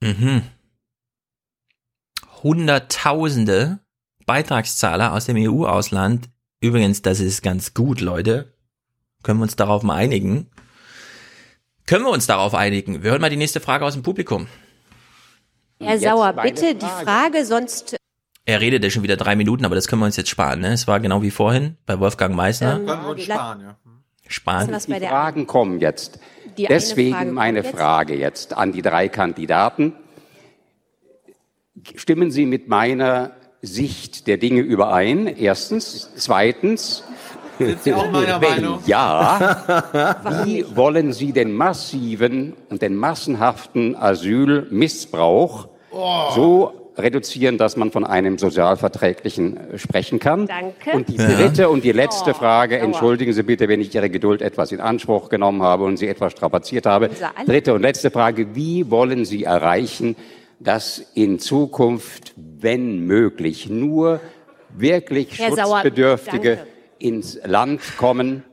Mhm. 0.00 0.42
Hunderttausende 2.42 3.78
Beitragszahler 4.26 5.12
aus 5.12 5.26
dem 5.26 5.36
EU-Ausland. 5.38 6.28
Übrigens, 6.60 7.00
das 7.02 7.20
ist 7.20 7.42
ganz 7.42 7.74
gut, 7.74 8.00
Leute. 8.00 8.56
Können 9.22 9.38
wir 9.38 9.44
uns 9.44 9.54
darauf 9.54 9.84
mal 9.84 9.94
einigen. 9.94 10.50
Können 11.86 12.06
wir 12.06 12.10
uns 12.10 12.26
darauf 12.26 12.54
einigen? 12.54 13.04
Wir 13.04 13.12
hören 13.12 13.20
mal 13.20 13.30
die 13.30 13.36
nächste 13.36 13.60
Frage 13.60 13.84
aus 13.84 13.92
dem 13.92 14.02
Publikum. 14.02 14.48
Herr 15.80 15.98
Sauer, 15.98 16.32
bitte 16.32 16.74
die 16.74 16.86
Frage, 16.86 17.44
sonst 17.44 17.96
Er 18.44 18.60
redet 18.60 18.82
ja 18.84 18.90
schon 18.90 19.02
wieder 19.02 19.16
drei 19.16 19.36
Minuten, 19.36 19.64
aber 19.64 19.74
das 19.74 19.88
können 19.88 20.00
wir 20.02 20.06
uns 20.06 20.16
jetzt 20.16 20.30
sparen. 20.30 20.60
Ne? 20.60 20.72
Es 20.72 20.86
war 20.86 21.00
genau 21.00 21.22
wie 21.22 21.30
vorhin 21.30 21.76
bei 21.86 21.98
Wolfgang 22.00 22.34
Meissner. 22.34 22.76
Ähm, 22.76 22.86
Können 22.86 23.02
wir 23.02 23.08
uns 23.10 23.22
sparen, 23.24 23.60
ja. 23.60 23.76
Sparen. 24.28 24.72
was 24.72 24.86
bei 24.86 24.94
Die 24.94 25.00
der 25.00 25.10
Fragen 25.10 25.46
kommen 25.46 25.80
jetzt. 25.80 26.18
Die 26.56 26.64
Deswegen 26.66 27.12
Frage 27.14 27.32
meine 27.32 27.58
jetzt. 27.62 27.76
Frage 27.76 28.14
jetzt 28.16 28.56
an 28.56 28.72
die 28.72 28.82
drei 28.82 29.08
Kandidaten. 29.08 29.92
Stimmen 31.94 32.30
Sie 32.30 32.46
mit 32.46 32.68
meiner 32.68 33.32
Sicht 33.62 34.26
der 34.26 34.38
Dinge 34.38 34.60
überein? 34.62 35.26
Erstens. 35.26 36.10
Zweitens. 36.16 37.04
Sind 37.58 37.82
Sie 37.82 37.92
auch 37.94 38.10
meiner 38.10 38.40
Wenn 38.40 38.50
Meinung? 38.62 38.78
ja, 38.86 40.16
wie 40.44 40.64
wollen 40.76 41.12
Sie 41.12 41.32
den 41.32 41.52
massiven 41.54 42.54
und 42.70 42.82
den 42.82 42.94
massenhaften 42.96 43.94
Asylmissbrauch 43.96 45.68
Oh. 45.98 46.30
so 46.34 46.72
reduzieren, 46.98 47.56
dass 47.58 47.76
man 47.76 47.90
von 47.90 48.04
einem 48.04 48.36
sozialverträglichen 48.38 49.56
äh, 49.72 49.78
sprechen 49.78 50.18
kann? 50.18 50.46
Danke. 50.46 50.90
Und 50.92 51.08
die 51.08 51.16
Ja. 51.16 51.26
dritte 51.28 51.68
und 51.70 51.84
die 51.84 51.92
letzte 51.92 52.30
Oh, 52.32 52.34
Frage, 52.34 52.76
Sauer. 52.76 52.84
entschuldigen 52.84 53.32
Sie 53.32 53.42
bitte, 53.42 53.68
wenn 53.68 53.80
ich 53.80 53.94
Ihre 53.94 54.10
Geduld 54.10 54.42
etwas 54.42 54.72
in 54.72 54.80
Anspruch 54.80 55.28
genommen 55.30 55.62
habe 55.62 55.84
und 55.84 55.96
Sie 55.96 56.06
etwas 56.08 56.32
strapaziert 56.32 56.84
habe. 56.86 57.08
Dritte 57.46 57.72
und 57.74 57.82
letzte 57.82 58.10
Frage, 58.10 58.54
wie 58.54 58.90
wollen 58.90 59.24
Sie 59.24 59.44
erreichen, 59.44 60.16
dass 60.60 60.98
in 61.14 61.38
Zukunft, 61.38 62.34
wenn 62.36 63.06
möglich, 63.06 63.68
nur 63.70 64.20
wirklich 64.76 65.38
Herr 65.38 65.52
Sauer, 65.52 65.76
Schutzbedürftige 65.80 66.56
danke. 66.56 66.66
Ins 66.98 67.38
Land 67.44 67.80
kommen? 67.96 68.44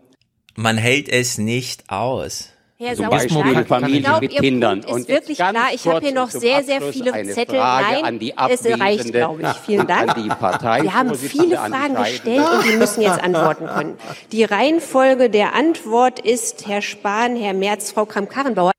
Man 0.55 0.77
hält 0.77 1.09
es 1.09 1.37
nicht 1.37 1.89
aus. 1.89 2.49
Herr 2.77 2.95
Zum 2.95 3.05
Sauer, 3.05 3.17
Beispiel. 3.17 3.65
Familien 3.65 3.97
ich 3.99 4.03
glaub, 4.03 4.21
mit 4.21 4.33
Ihr 4.33 4.39
Kindern. 4.41 4.81
Punkt 4.81 4.89
ist 4.89 4.95
Und 4.95 5.07
wirklich 5.07 5.37
ganz 5.37 5.57
klar. 5.57 5.69
Ich 5.73 5.87
habe 5.87 5.99
hier 6.05 6.13
noch 6.13 6.29
sehr, 6.29 6.63
sehr 6.63 6.81
viele 6.81 7.11
Zettel. 7.11 7.55
Frage 7.55 7.93
Nein, 7.93 8.03
an 8.03 8.19
die 8.19 8.33
es 8.49 8.65
reicht, 8.65 9.11
glaube 9.11 9.41
ich. 9.41 9.47
Vielen 9.65 9.87
Dank. 9.87 10.15
an 10.15 10.23
die 10.23 10.29
Parteivorsitzende, 10.29 10.83
Wir 10.83 10.93
haben 10.93 11.15
viele 11.15 11.57
Fragen 11.57 11.95
gestellt 11.95 12.49
und 12.49 12.65
die 12.65 12.77
müssen 12.77 13.01
jetzt 13.01 13.23
antworten 13.23 13.67
können. 13.67 13.97
Die 14.31 14.43
Reihenfolge 14.43 15.29
der 15.29 15.53
Antwort 15.55 16.19
ist 16.19 16.67
Herr 16.67 16.81
Spahn, 16.81 17.35
Herr 17.35 17.53
Merz, 17.53 17.91
Frau 17.91 18.05
Kramp-Karrenbauer. 18.05 18.71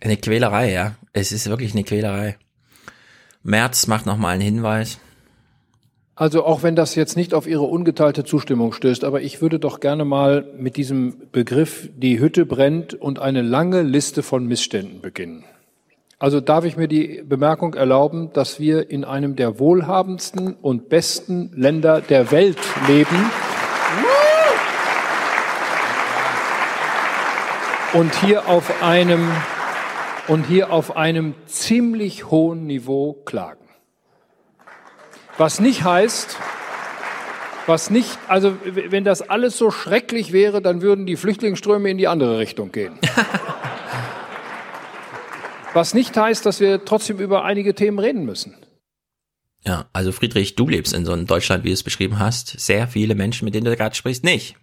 Eine 0.00 0.16
Quälerei, 0.16 0.72
ja. 0.72 0.94
Es 1.12 1.32
ist 1.32 1.48
wirklich 1.48 1.72
eine 1.72 1.84
Quälerei. 1.84 2.36
Merz 3.42 3.86
macht 3.86 4.06
nochmal 4.06 4.34
einen 4.34 4.42
Hinweis. 4.42 4.98
Also 6.18 6.44
auch 6.44 6.64
wenn 6.64 6.74
das 6.74 6.96
jetzt 6.96 7.16
nicht 7.16 7.32
auf 7.32 7.46
Ihre 7.46 7.62
ungeteilte 7.62 8.24
Zustimmung 8.24 8.72
stößt, 8.72 9.04
aber 9.04 9.22
ich 9.22 9.40
würde 9.40 9.60
doch 9.60 9.78
gerne 9.78 10.04
mal 10.04 10.52
mit 10.58 10.76
diesem 10.76 11.30
Begriff 11.30 11.88
die 11.94 12.18
Hütte 12.18 12.44
brennt 12.44 12.92
und 12.92 13.20
eine 13.20 13.40
lange 13.40 13.82
Liste 13.82 14.24
von 14.24 14.44
Missständen 14.44 15.00
beginnen. 15.00 15.44
Also 16.18 16.40
darf 16.40 16.64
ich 16.64 16.76
mir 16.76 16.88
die 16.88 17.22
Bemerkung 17.24 17.74
erlauben, 17.74 18.32
dass 18.32 18.58
wir 18.58 18.90
in 18.90 19.04
einem 19.04 19.36
der 19.36 19.60
wohlhabendsten 19.60 20.56
und 20.60 20.88
besten 20.88 21.52
Länder 21.54 22.00
der 22.00 22.32
Welt 22.32 22.58
leben 22.88 23.30
und 27.92 28.12
hier 28.16 28.48
auf 28.48 28.82
einem 28.82 29.30
und 30.26 30.46
hier 30.46 30.72
auf 30.72 30.96
einem 30.96 31.34
ziemlich 31.46 32.28
hohen 32.28 32.66
Niveau 32.66 33.12
klagen. 33.24 33.67
Was 35.38 35.60
nicht 35.60 35.84
heißt, 35.84 36.36
was 37.66 37.90
nicht, 37.90 38.18
also 38.26 38.56
wenn 38.64 39.04
das 39.04 39.22
alles 39.22 39.56
so 39.56 39.70
schrecklich 39.70 40.32
wäre, 40.32 40.60
dann 40.60 40.82
würden 40.82 41.06
die 41.06 41.16
Flüchtlingsströme 41.16 41.90
in 41.90 41.96
die 41.98 42.08
andere 42.08 42.38
Richtung 42.38 42.72
gehen. 42.72 42.98
Was 45.74 45.92
nicht 45.94 46.16
heißt, 46.16 46.46
dass 46.46 46.60
wir 46.60 46.84
trotzdem 46.84 47.18
über 47.18 47.44
einige 47.44 47.74
Themen 47.74 47.98
reden 47.98 48.24
müssen. 48.24 48.56
Ja, 49.64 49.84
also 49.92 50.12
Friedrich, 50.12 50.56
du 50.56 50.66
lebst 50.66 50.94
in 50.94 51.04
so 51.04 51.12
einem 51.12 51.26
Deutschland, 51.26 51.62
wie 51.62 51.68
du 51.68 51.74
es 51.74 51.82
beschrieben 51.82 52.18
hast. 52.18 52.58
Sehr 52.58 52.88
viele 52.88 53.14
Menschen, 53.14 53.44
mit 53.44 53.54
denen 53.54 53.66
du 53.66 53.76
gerade 53.76 53.94
sprichst, 53.94 54.24
nicht. 54.24 54.56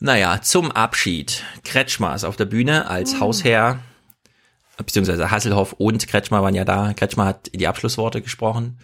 Naja, 0.00 0.42
zum 0.42 0.72
Abschied. 0.72 1.44
Kretschmer 1.64 2.14
ist 2.14 2.24
auf 2.24 2.36
der 2.36 2.46
Bühne 2.46 2.90
als 2.90 3.20
Hausherr, 3.20 3.78
beziehungsweise 4.76 5.30
Hasselhoff 5.30 5.74
und 5.74 6.06
Kretschmer 6.08 6.42
waren 6.42 6.54
ja 6.54 6.64
da. 6.64 6.92
Kretschmer 6.94 7.26
hat 7.26 7.50
die 7.54 7.66
Abschlussworte 7.66 8.22
gesprochen 8.22 8.78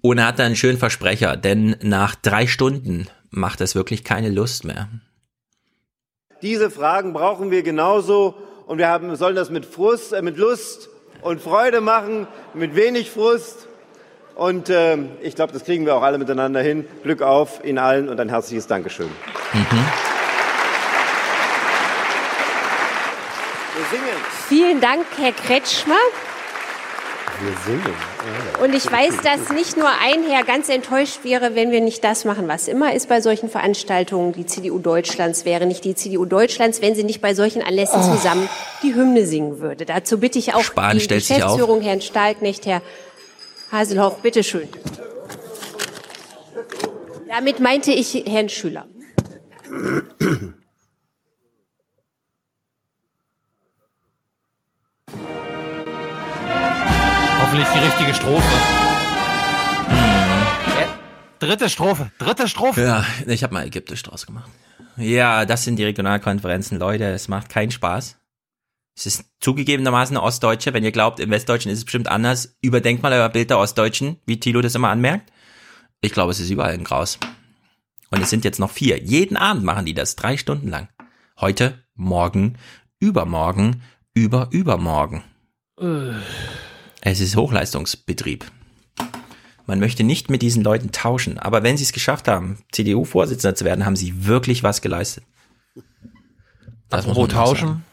und 0.00 0.18
er 0.18 0.26
hatte 0.26 0.42
einen 0.42 0.56
schönen 0.56 0.78
Versprecher, 0.78 1.36
denn 1.36 1.76
nach 1.82 2.14
drei 2.14 2.46
Stunden 2.46 3.08
macht 3.30 3.60
es 3.60 3.74
wirklich 3.74 4.04
keine 4.04 4.30
Lust 4.30 4.64
mehr. 4.64 4.88
Diese 6.42 6.70
Fragen 6.70 7.12
brauchen 7.12 7.50
wir 7.50 7.62
genauso 7.62 8.34
und 8.66 8.78
wir 8.78 8.88
haben, 8.88 9.14
sollen 9.16 9.36
das 9.36 9.50
mit 9.50 9.66
Frust, 9.66 10.12
äh, 10.12 10.22
mit 10.22 10.36
Lust 10.36 10.88
und 11.22 11.40
Freude 11.40 11.80
machen, 11.80 12.26
mit 12.52 12.76
wenig 12.76 13.10
Frust. 13.10 13.66
Und 14.34 14.68
ähm, 14.68 15.10
ich 15.22 15.36
glaube, 15.36 15.52
das 15.52 15.64
kriegen 15.64 15.86
wir 15.86 15.94
auch 15.94 16.02
alle 16.02 16.18
miteinander 16.18 16.60
hin. 16.60 16.86
Glück 17.02 17.22
auf 17.22 17.64
Ihnen 17.64 17.78
allen 17.78 18.08
und 18.08 18.18
ein 18.20 18.28
herzliches 18.28 18.66
Dankeschön. 18.66 19.08
Wir 23.76 23.84
singen. 23.90 24.33
Vielen 24.48 24.80
Dank, 24.80 25.04
Herr 25.18 25.32
Kretschmer. 25.32 25.94
Wir 27.40 27.52
singen. 27.66 27.94
Und 28.62 28.74
ich 28.74 28.90
weiß, 28.90 29.16
dass 29.22 29.50
nicht 29.50 29.76
nur 29.76 29.88
ein 29.88 30.22
Herr 30.28 30.44
ganz 30.44 30.68
enttäuscht 30.68 31.20
wäre, 31.24 31.54
wenn 31.56 31.72
wir 31.72 31.80
nicht 31.80 32.04
das 32.04 32.24
machen, 32.24 32.46
was 32.46 32.68
immer 32.68 32.94
ist 32.94 33.08
bei 33.08 33.20
solchen 33.20 33.48
Veranstaltungen. 33.48 34.32
Die 34.32 34.46
CDU 34.46 34.78
Deutschlands 34.78 35.44
wäre 35.44 35.66
nicht 35.66 35.84
die 35.84 35.94
CDU 35.94 36.26
Deutschlands, 36.26 36.80
wenn 36.80 36.94
sie 36.94 37.02
nicht 37.04 37.20
bei 37.20 37.34
solchen 37.34 37.62
Anlässen 37.62 38.00
Oh. 38.00 38.14
zusammen 38.16 38.48
die 38.82 38.94
Hymne 38.94 39.26
singen 39.26 39.58
würde. 39.60 39.84
Dazu 39.84 40.18
bitte 40.18 40.38
ich 40.38 40.54
auch 40.54 40.62
Spahn 40.62 40.98
die. 40.98 41.06
Geschäftsführung, 41.08 41.80
Herrn 41.80 42.00
Stahlknecht, 42.02 42.66
Herr 42.66 42.82
Haselhoff, 43.72 44.18
bitteschön. 44.22 44.68
Damit 47.28 47.58
meinte 47.58 47.90
ich 47.90 48.14
Herrn 48.26 48.48
Schüler. 48.48 48.86
Hoffentlich 57.54 57.72
die 57.72 57.86
richtige 57.86 58.14
Strophe. 58.14 58.48
Äh, 60.76 60.86
Dritte 61.38 61.70
Strophe, 61.70 62.10
dritte 62.18 62.48
Strophe. 62.48 62.82
Ja, 62.82 63.04
ich 63.28 63.44
habe 63.44 63.54
mal 63.54 63.64
ägyptisch 63.64 64.02
draus 64.02 64.26
gemacht. 64.26 64.50
Ja, 64.96 65.44
das 65.44 65.62
sind 65.62 65.76
die 65.76 65.84
Regionalkonferenzen, 65.84 66.80
Leute. 66.80 67.04
Es 67.04 67.28
macht 67.28 67.48
keinen 67.48 67.70
Spaß. 67.70 68.16
Es 68.96 69.06
ist 69.06 69.26
zugegebenermaßen 69.38 70.16
eine 70.16 70.26
Ostdeutsche. 70.26 70.74
Wenn 70.74 70.82
ihr 70.82 70.90
glaubt, 70.90 71.20
im 71.20 71.30
Westdeutschen 71.30 71.70
ist 71.70 71.78
es 71.78 71.84
bestimmt 71.84 72.08
anders, 72.08 72.56
überdenkt 72.60 73.04
mal 73.04 73.12
euer 73.12 73.28
Bild 73.28 73.50
der 73.50 73.60
Ostdeutschen, 73.60 74.18
wie 74.26 74.40
Thilo 74.40 74.60
das 74.60 74.74
immer 74.74 74.88
anmerkt. 74.88 75.30
Ich 76.00 76.10
glaube, 76.10 76.32
es 76.32 76.40
ist 76.40 76.50
überall 76.50 76.72
ein 76.72 76.82
Graus. 76.82 77.20
Und 78.10 78.20
es 78.20 78.30
sind 78.30 78.44
jetzt 78.44 78.58
noch 78.58 78.72
vier. 78.72 78.98
Jeden 79.00 79.36
Abend 79.36 79.62
machen 79.62 79.86
die 79.86 79.94
das, 79.94 80.16
drei 80.16 80.38
Stunden 80.38 80.66
lang. 80.66 80.88
Heute, 81.38 81.84
morgen, 81.94 82.58
übermorgen, 82.98 83.82
über 84.12 84.48
übermorgen. 84.50 85.22
Es 87.06 87.20
ist 87.20 87.36
Hochleistungsbetrieb. 87.36 88.46
Man 89.66 89.78
möchte 89.78 90.04
nicht 90.04 90.30
mit 90.30 90.40
diesen 90.40 90.62
Leuten 90.64 90.90
tauschen, 90.90 91.38
aber 91.38 91.62
wenn 91.62 91.76
sie 91.76 91.84
es 91.84 91.92
geschafft 91.92 92.28
haben, 92.28 92.58
CDU-Vorsitzender 92.72 93.54
zu 93.54 93.64
werden, 93.66 93.84
haben 93.84 93.94
sie 93.96 94.26
wirklich 94.26 94.62
was 94.62 94.80
geleistet. 94.80 95.22
Das 96.88 97.06
muss 97.06 97.16
Apropos 97.16 97.34
tauschen. 97.34 97.68
sagen. 97.68 97.84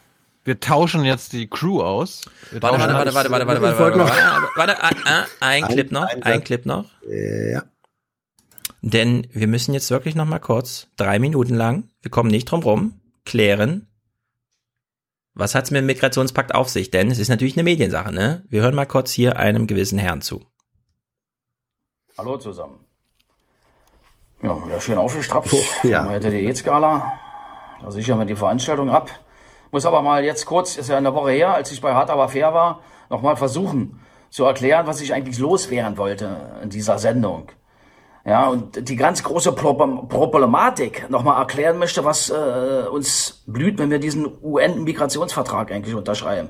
Wir 0.44 0.60
tauschen 0.60 1.04
jetzt 1.04 1.34
die 1.34 1.46
Crew 1.48 1.82
aus. 1.82 2.22
Warte, 2.52 2.78
warte, 2.78 2.94
warte, 2.94 3.14
warte, 3.14 3.30
warte, 3.30 3.46
warte, 3.46 3.62
warte, 3.62 3.78
warte, 3.78 3.98
warte, 3.98 4.48
warte, 4.56 4.82
ah, 4.82 5.26
ein 5.40 5.62
Ein- 5.64 5.68
Clip 5.70 5.92
noch, 5.92 6.08
ein. 6.22 6.42
Clip 6.44 6.66
noch. 6.66 6.86
Ja. 7.08 7.64
Denn 8.80 9.26
wir 9.32 9.46
müssen 9.46 9.74
jetzt 9.74 9.90
wirklich 9.90 10.14
noch 10.14 10.24
mal 10.26 10.40
kurz, 10.40 10.88
drei 10.96 11.18
Minuten 11.18 11.54
lang, 11.54 11.84
wir 12.00 12.10
kommen 12.10 12.30
nicht 12.30 12.46
drum 12.46 12.62
rum, 12.62 13.00
klären, 13.24 13.86
was 15.34 15.54
hat's 15.54 15.70
mit 15.70 15.80
dem 15.80 15.86
Migrationspakt 15.86 16.54
auf 16.54 16.68
sich? 16.68 16.90
Denn 16.90 17.10
es 17.10 17.18
ist 17.18 17.28
natürlich 17.28 17.56
eine 17.56 17.64
Mediensache, 17.64 18.12
ne? 18.12 18.44
Wir 18.48 18.62
hören 18.62 18.74
mal 18.74 18.86
kurz 18.86 19.10
hier 19.10 19.36
einem 19.38 19.66
gewissen 19.66 19.98
Herrn 19.98 20.20
zu. 20.20 20.44
Hallo 22.18 22.36
zusammen. 22.36 22.84
Ja, 24.42 24.66
wieder 24.66 24.80
schön 24.80 24.98
aufgestrappt. 24.98 25.54
ja. 25.84 26.08
Heute 26.08 26.30
die 26.30 26.44
E-Skala. 26.44 27.12
Da 27.80 27.90
sichern 27.90 28.18
wir 28.18 28.26
die 28.26 28.36
Veranstaltung 28.36 28.90
ab. 28.90 29.10
Muss 29.70 29.86
aber 29.86 30.02
mal 30.02 30.24
jetzt 30.24 30.44
kurz, 30.44 30.76
ist 30.76 30.88
ja 30.88 30.98
eine 30.98 31.14
Woche 31.14 31.30
her, 31.30 31.54
als 31.54 31.72
ich 31.72 31.80
bei 31.80 31.94
Hart 31.94 32.10
aber 32.10 32.28
fair 32.28 32.52
war, 32.52 32.82
nochmal 33.08 33.36
versuchen 33.36 34.00
zu 34.28 34.44
erklären, 34.44 34.86
was 34.86 35.00
ich 35.00 35.14
eigentlich 35.14 35.38
loswerden 35.38 35.96
wollte 35.96 36.58
in 36.62 36.70
dieser 36.70 36.98
Sendung. 36.98 37.50
Ja, 38.24 38.46
und 38.46 38.88
die 38.88 38.96
ganz 38.96 39.22
große 39.24 39.52
Pro- 39.52 39.74
Problematik 39.74 41.10
nochmal 41.10 41.40
erklären 41.40 41.78
möchte, 41.78 42.04
was 42.04 42.30
äh, 42.30 42.84
uns 42.88 43.42
blüht, 43.46 43.78
wenn 43.78 43.90
wir 43.90 43.98
diesen 43.98 44.26
UN-Migrationsvertrag 44.42 45.72
eigentlich 45.72 45.94
unterschreiben. 45.94 46.48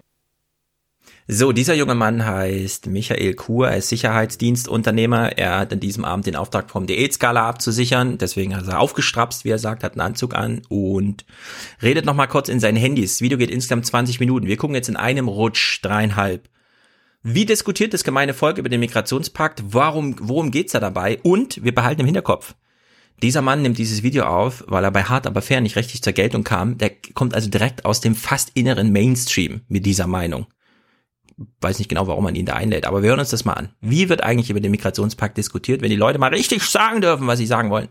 So, 1.29 1.53
dieser 1.53 1.75
junge 1.75 1.95
Mann 1.95 2.27
heißt 2.27 2.89
Michael 2.89 3.35
Kur, 3.35 3.69
er 3.69 3.77
ist 3.77 3.89
Sicherheitsdienstunternehmer. 3.89 5.39
Er 5.39 5.61
hat 5.61 5.73
an 5.73 5.79
diesem 5.81 6.05
Abend 6.05 6.27
den 6.27 6.37
Auftrag 6.37 6.69
vom 6.69 6.87
Diätskala 6.87 7.49
abzusichern. 7.49 8.19
Deswegen 8.19 8.57
hat 8.57 8.67
er 8.67 8.81
aufgestrapst, 8.81 9.45
wie 9.45 9.51
er 9.51 9.59
sagt, 9.59 9.85
hat 9.85 9.93
einen 9.93 10.01
Anzug 10.01 10.35
an 10.35 10.63
und 10.69 11.25
redet 11.81 12.05
nochmal 12.05 12.29
kurz 12.29 12.49
in 12.49 12.61
sein 12.61 12.77
Handy. 12.77 13.03
Das 13.03 13.21
Video 13.21 13.39
geht 13.39 13.51
insgesamt 13.53 13.87
20 13.87 14.19
Minuten. 14.21 14.47
Wir 14.47 14.57
gucken 14.57 14.75
jetzt 14.75 14.89
in 14.89 14.97
einem 14.97 15.29
Rutsch 15.29 15.79
dreieinhalb. 15.83 16.49
Wie 17.23 17.47
diskutiert 17.47 17.95
das 17.95 18.05
gemeine 18.05 18.35
Volk 18.35 18.59
über 18.59 18.69
den 18.69 18.81
Migrationspakt? 18.81 19.63
Warum, 19.69 20.17
worum 20.21 20.51
geht's 20.51 20.73
da 20.73 20.81
dabei? 20.81 21.21
Und 21.23 21.63
wir 21.65 21.75
behalten 21.75 22.01
im 22.01 22.07
Hinterkopf. 22.07 22.55
Dieser 23.23 23.43
Mann 23.43 23.63
nimmt 23.63 23.79
dieses 23.79 24.03
Video 24.03 24.25
auf, 24.25 24.65
weil 24.67 24.83
er 24.83 24.91
bei 24.91 25.05
Hart 25.05 25.27
aber 25.27 25.43
fair 25.43 25.61
nicht 25.61 25.77
richtig 25.77 26.03
zur 26.03 26.13
Geltung 26.13 26.43
kam. 26.43 26.79
Der 26.79 26.91
kommt 27.15 27.35
also 27.35 27.49
direkt 27.49 27.85
aus 27.85 28.01
dem 28.01 28.17
fast 28.17 28.51
inneren 28.55 28.91
Mainstream 28.91 29.61
mit 29.69 29.87
dieser 29.87 30.09
Meinung 30.09 30.47
weiß 31.61 31.79
nicht 31.79 31.89
genau, 31.89 32.07
warum 32.07 32.25
man 32.25 32.35
ihn 32.35 32.47
da 32.47 32.55
einlädt, 32.55 32.87
aber 32.87 33.03
wir 33.03 33.11
hören 33.11 33.21
uns 33.21 33.31
das 33.31 33.45
mal 33.45 33.55
an. 33.55 33.75
Wie 33.81 34.09
wird 34.09 34.23
eigentlich 34.23 34.51
über 34.51 34.61
den 34.61 34.71
Migrationspakt 34.71 35.37
diskutiert, 35.37 35.83
wenn 35.83 35.91
die 35.91 35.97
Leute 35.97 36.19
mal 36.19 36.31
richtig 36.31 36.63
sagen 36.65 37.01
dürfen, 37.01 37.27
was 37.27 37.39
sie 37.39 37.47
sagen 37.47 37.71
wollen? 37.71 37.89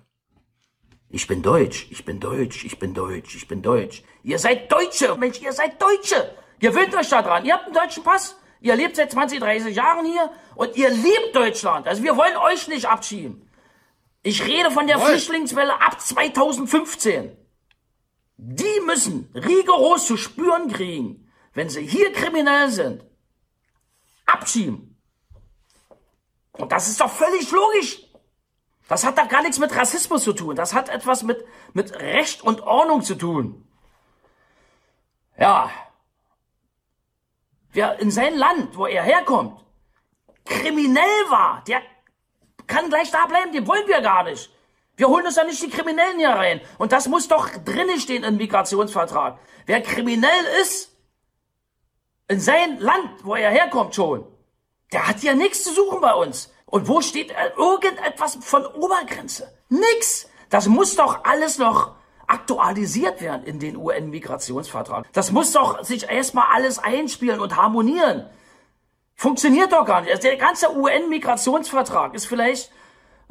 Ich 1.10 1.28
bin 1.28 1.42
Deutsch, 1.42 1.88
ich 1.90 2.06
bin 2.06 2.20
Deutsch, 2.20 2.64
ich 2.64 2.80
bin 2.80 2.94
Deutsch, 2.94 3.36
ich 3.36 3.48
bin 3.48 3.62
Deutsch. 3.62 4.04
Ihr 4.24 4.40
seid 4.40 4.72
Deutsche, 4.72 5.18
Mensch, 5.18 5.42
ihr 5.42 5.52
seid 5.52 5.82
Deutsche. 5.82 6.36
Gewöhnt 6.60 6.96
euch 6.96 7.10
da 7.10 7.22
dran. 7.22 7.44
Ihr 7.44 7.54
habt 7.54 7.66
einen 7.66 7.74
deutschen 7.74 8.04
Pass. 8.04 8.38
Ihr 8.62 8.76
lebt 8.76 8.96
seit 8.96 9.12
20, 9.12 9.40
30 9.40 9.76
Jahren 9.76 10.06
hier 10.06 10.32
und 10.56 10.76
ihr 10.76 10.90
liebt 10.90 11.36
Deutschland. 11.36 11.88
Also 11.88 12.04
wir 12.04 12.16
wollen 12.16 12.38
euch 12.38 12.68
nicht 12.68 12.86
abschieben. 12.86 13.50
Ich 14.24 14.46
rede 14.46 14.70
von 14.70 14.86
der 14.86 14.98
Jawohl. 14.98 15.10
Flüchtlingswelle 15.10 15.82
ab 15.82 16.00
2015. 16.00 17.36
Die 18.38 18.80
müssen 18.86 19.32
rigoros 19.36 20.06
zu 20.06 20.16
spüren 20.16 20.72
kriegen, 20.72 21.32
wenn 21.54 21.70
sie 21.70 21.86
hier 21.86 22.14
kriminell 22.14 22.70
sind, 22.70 23.04
abschieben. 24.28 24.96
Und 26.54 26.72
das 26.72 26.88
ist 26.88 27.02
doch 27.02 27.12
völlig 27.12 27.50
logisch. 27.52 28.04
Das 28.88 29.06
hat 29.06 29.18
doch 29.18 29.28
gar 29.28 29.42
nichts 29.42 29.58
mit 29.58 29.76
Rassismus 29.76 30.24
zu 30.24 30.34
tun. 30.34 30.56
Das 30.56 30.74
hat 30.74 30.90
etwas 30.90 31.24
mit, 31.24 31.44
mit 31.74 31.94
Recht 31.94 32.44
und 32.44 32.62
Ordnung 32.62 33.02
zu 33.02 33.16
tun. 33.16 33.68
Ja. 35.40 35.72
Wer 37.74 38.00
in 38.00 38.12
sein 38.12 38.36
Land, 38.36 38.78
wo 38.78 38.86
er 38.86 39.04
herkommt, 39.04 39.64
kriminell 40.46 41.30
war, 41.30 41.64
der 41.68 41.82
kann 42.68 42.90
gleich 42.90 43.12
da 43.12 43.26
bleiben, 43.26 43.52
den 43.52 43.68
wollen 43.68 43.88
wir 43.88 44.02
gar 44.02 44.24
nicht. 44.24 44.50
Wir 44.98 45.08
holen 45.08 45.26
uns 45.26 45.36
ja 45.36 45.44
nicht 45.44 45.62
die 45.62 45.70
Kriminellen 45.70 46.20
hier 46.20 46.30
rein. 46.30 46.62
Und 46.78 46.92
das 46.92 47.08
muss 47.08 47.28
doch 47.28 47.50
drinnen 47.66 48.00
stehen 48.00 48.24
im 48.24 48.38
Migrationsvertrag. 48.38 49.40
Wer 49.66 49.82
kriminell 49.82 50.46
ist, 50.62 50.96
in 52.28 52.40
sein 52.40 52.80
Land, 52.80 53.24
wo 53.24 53.36
er 53.36 53.50
herkommt 53.50 53.96
schon, 53.96 54.26
der 54.92 55.08
hat 55.08 55.22
ja 55.24 55.34
nichts 55.34 55.64
zu 55.64 55.74
suchen 55.74 56.02
bei 56.02 56.14
uns. 56.14 56.54
Und 56.66 56.88
wo 56.88 57.02
steht 57.02 57.34
irgendetwas 57.58 58.38
von 58.42 58.66
Obergrenze? 58.66 59.54
Nix. 59.70 60.30
Das 60.50 60.68
muss 60.68 60.96
doch 60.96 61.24
alles 61.24 61.58
noch 61.58 61.96
aktualisiert 62.32 63.22
werden 63.22 63.44
in 63.46 63.60
den 63.60 63.76
UN-Migrationsvertrag. 63.76 65.12
Das 65.14 65.32
muss 65.32 65.52
doch 65.52 65.84
sich 65.84 66.10
erstmal 66.10 66.46
alles 66.54 66.80
einspielen 66.80 67.40
und 67.40 67.56
harmonieren. 67.58 68.26
Funktioniert 69.16 69.72
doch 69.72 69.86
gar 69.86 70.02
nicht. 70.02 70.12
Also 70.12 70.24
der 70.24 70.38
ganze 70.38 70.76
UN-Migrationsvertrag 70.76 72.14
ist 72.16 72.26
vielleicht 72.26 72.72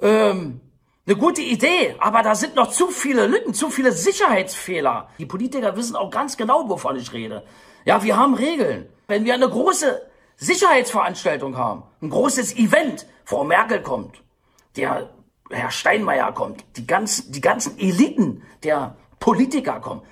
ähm, 0.01 0.61
eine 1.07 1.17
gute 1.17 1.41
Idee, 1.41 1.97
aber 1.99 2.23
da 2.23 2.35
sind 2.35 2.55
noch 2.55 2.71
zu 2.71 2.89
viele 2.89 3.27
Lücken, 3.27 3.55
zu 3.55 3.71
viele 3.71 3.93
Sicherheitsfehler. 3.93 5.09
Die 5.19 5.27
Politiker 5.27 5.77
wissen 5.77 5.97
auch 5.97 6.11
ganz 6.11 6.37
genau, 6.37 6.69
wovon 6.69 6.97
ich 6.97 7.13
rede. 7.13 7.43
Ja, 7.85 8.03
wir 8.03 8.17
haben 8.17 8.35
Regeln. 8.35 8.87
Wenn 9.09 9.25
wir 9.25 9.35
eine 9.35 9.49
große 9.49 10.01
Sicherheitsveranstaltung 10.37 11.57
haben, 11.57 11.83
ein 12.03 12.11
großes 12.11 12.57
Event, 12.57 13.07
Frau 13.25 13.45
Merkel 13.45 13.83
kommt, 13.83 14.23
der 14.77 15.11
Herr 15.51 15.71
Steinmeier 15.71 16.33
kommt, 16.33 16.65
die 16.77 16.87
ganzen, 16.87 17.33
die 17.33 17.41
ganzen 17.41 17.79
Eliten 17.79 18.43
der 18.63 18.97
Politiker 19.19 19.81
kommen. 19.81 20.03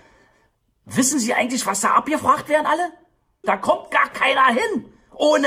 Wissen 0.84 1.18
Sie 1.18 1.34
eigentlich, 1.34 1.66
was 1.66 1.80
da 1.80 1.94
abgefragt 1.94 2.48
werden 2.48 2.66
alle? 2.66 2.92
Da 3.42 3.56
kommt 3.56 3.90
gar 3.90 4.08
keiner 4.08 4.46
hin. 4.46 4.92
Ohne 5.14 5.46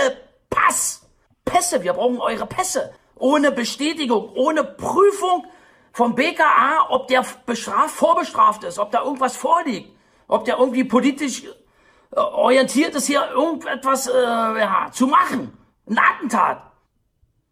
Pass. 0.50 1.08
Pässe, 1.46 1.84
wir 1.84 1.94
brauchen 1.94 2.20
eure 2.20 2.46
Pässe. 2.46 2.94
Ohne 3.16 3.52
Bestätigung, 3.52 4.32
ohne 4.36 4.64
Prüfung 4.64 5.46
vom 5.92 6.16
BKA, 6.16 6.88
ob 6.90 7.08
der 7.08 7.26
bestraft, 7.46 7.96
vorbestraft 7.96 8.64
ist, 8.64 8.80
ob 8.80 8.92
da 8.92 9.04
irgendwas 9.04 9.36
vorliegt, 9.36 9.94
ob 10.28 10.46
der 10.46 10.58
irgendwie 10.58 10.84
politisch 10.84 11.44
äh, 11.44 12.20
orientiert 12.20 12.96
ist, 12.96 13.08
hier 13.08 13.30
irgendetwas 13.32 14.08
äh, 14.08 14.12
ja, 14.14 14.90
zu 14.92 15.08
machen. 15.08 15.58
Ein 15.88 15.98
Attentat. 15.98 16.72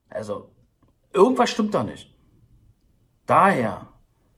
Also, 0.09 0.50
irgendwas 1.14 1.50
stimmt 1.50 1.74
da 1.74 1.84
nicht. 1.84 2.08
Daher 3.30 3.85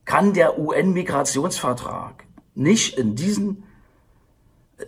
kann 0.03 0.33
der 0.33 0.59
UN-Migrationsvertrag 0.59 2.25
nicht 2.55 2.97
in, 2.97 3.15
diesen, 3.15 3.63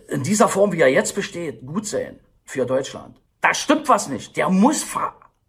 in 0.08 0.22
dieser 0.22 0.48
Form, 0.48 0.72
wie 0.72 0.80
er 0.82 0.88
jetzt 0.88 1.14
besteht, 1.14 1.64
gut 1.64 1.86
sein 1.86 2.20
für 2.44 2.66
Deutschland. 2.66 3.18
Da 3.40 3.54
stimmt 3.54 3.88
was 3.88 4.08
nicht. 4.08 4.36
Der 4.36 4.50
muss 4.50 4.86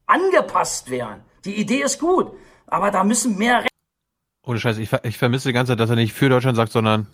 angepasst 0.05 0.89
werden. 0.89 1.25
Die 1.43 1.55
Idee 1.55 1.81
ist 1.81 1.99
gut, 1.99 2.31
aber 2.65 2.91
da 2.91 3.03
müssen 3.03 3.37
mehr 3.37 3.65
Re 3.65 3.67
Ohne 4.45 4.61
Scheiß, 4.61 4.77
ich, 4.77 4.87
ver 4.87 5.03
ich 5.03 5.17
vermisse 5.17 5.49
die 5.49 5.53
ganze 5.53 5.73
Zeit, 5.73 5.81
dass 5.81 5.89
er 5.89 5.97
nicht 5.97 6.13
für 6.13 6.29
Deutschland 6.29 6.55
sagt, 6.55 6.71
sondern 6.71 7.07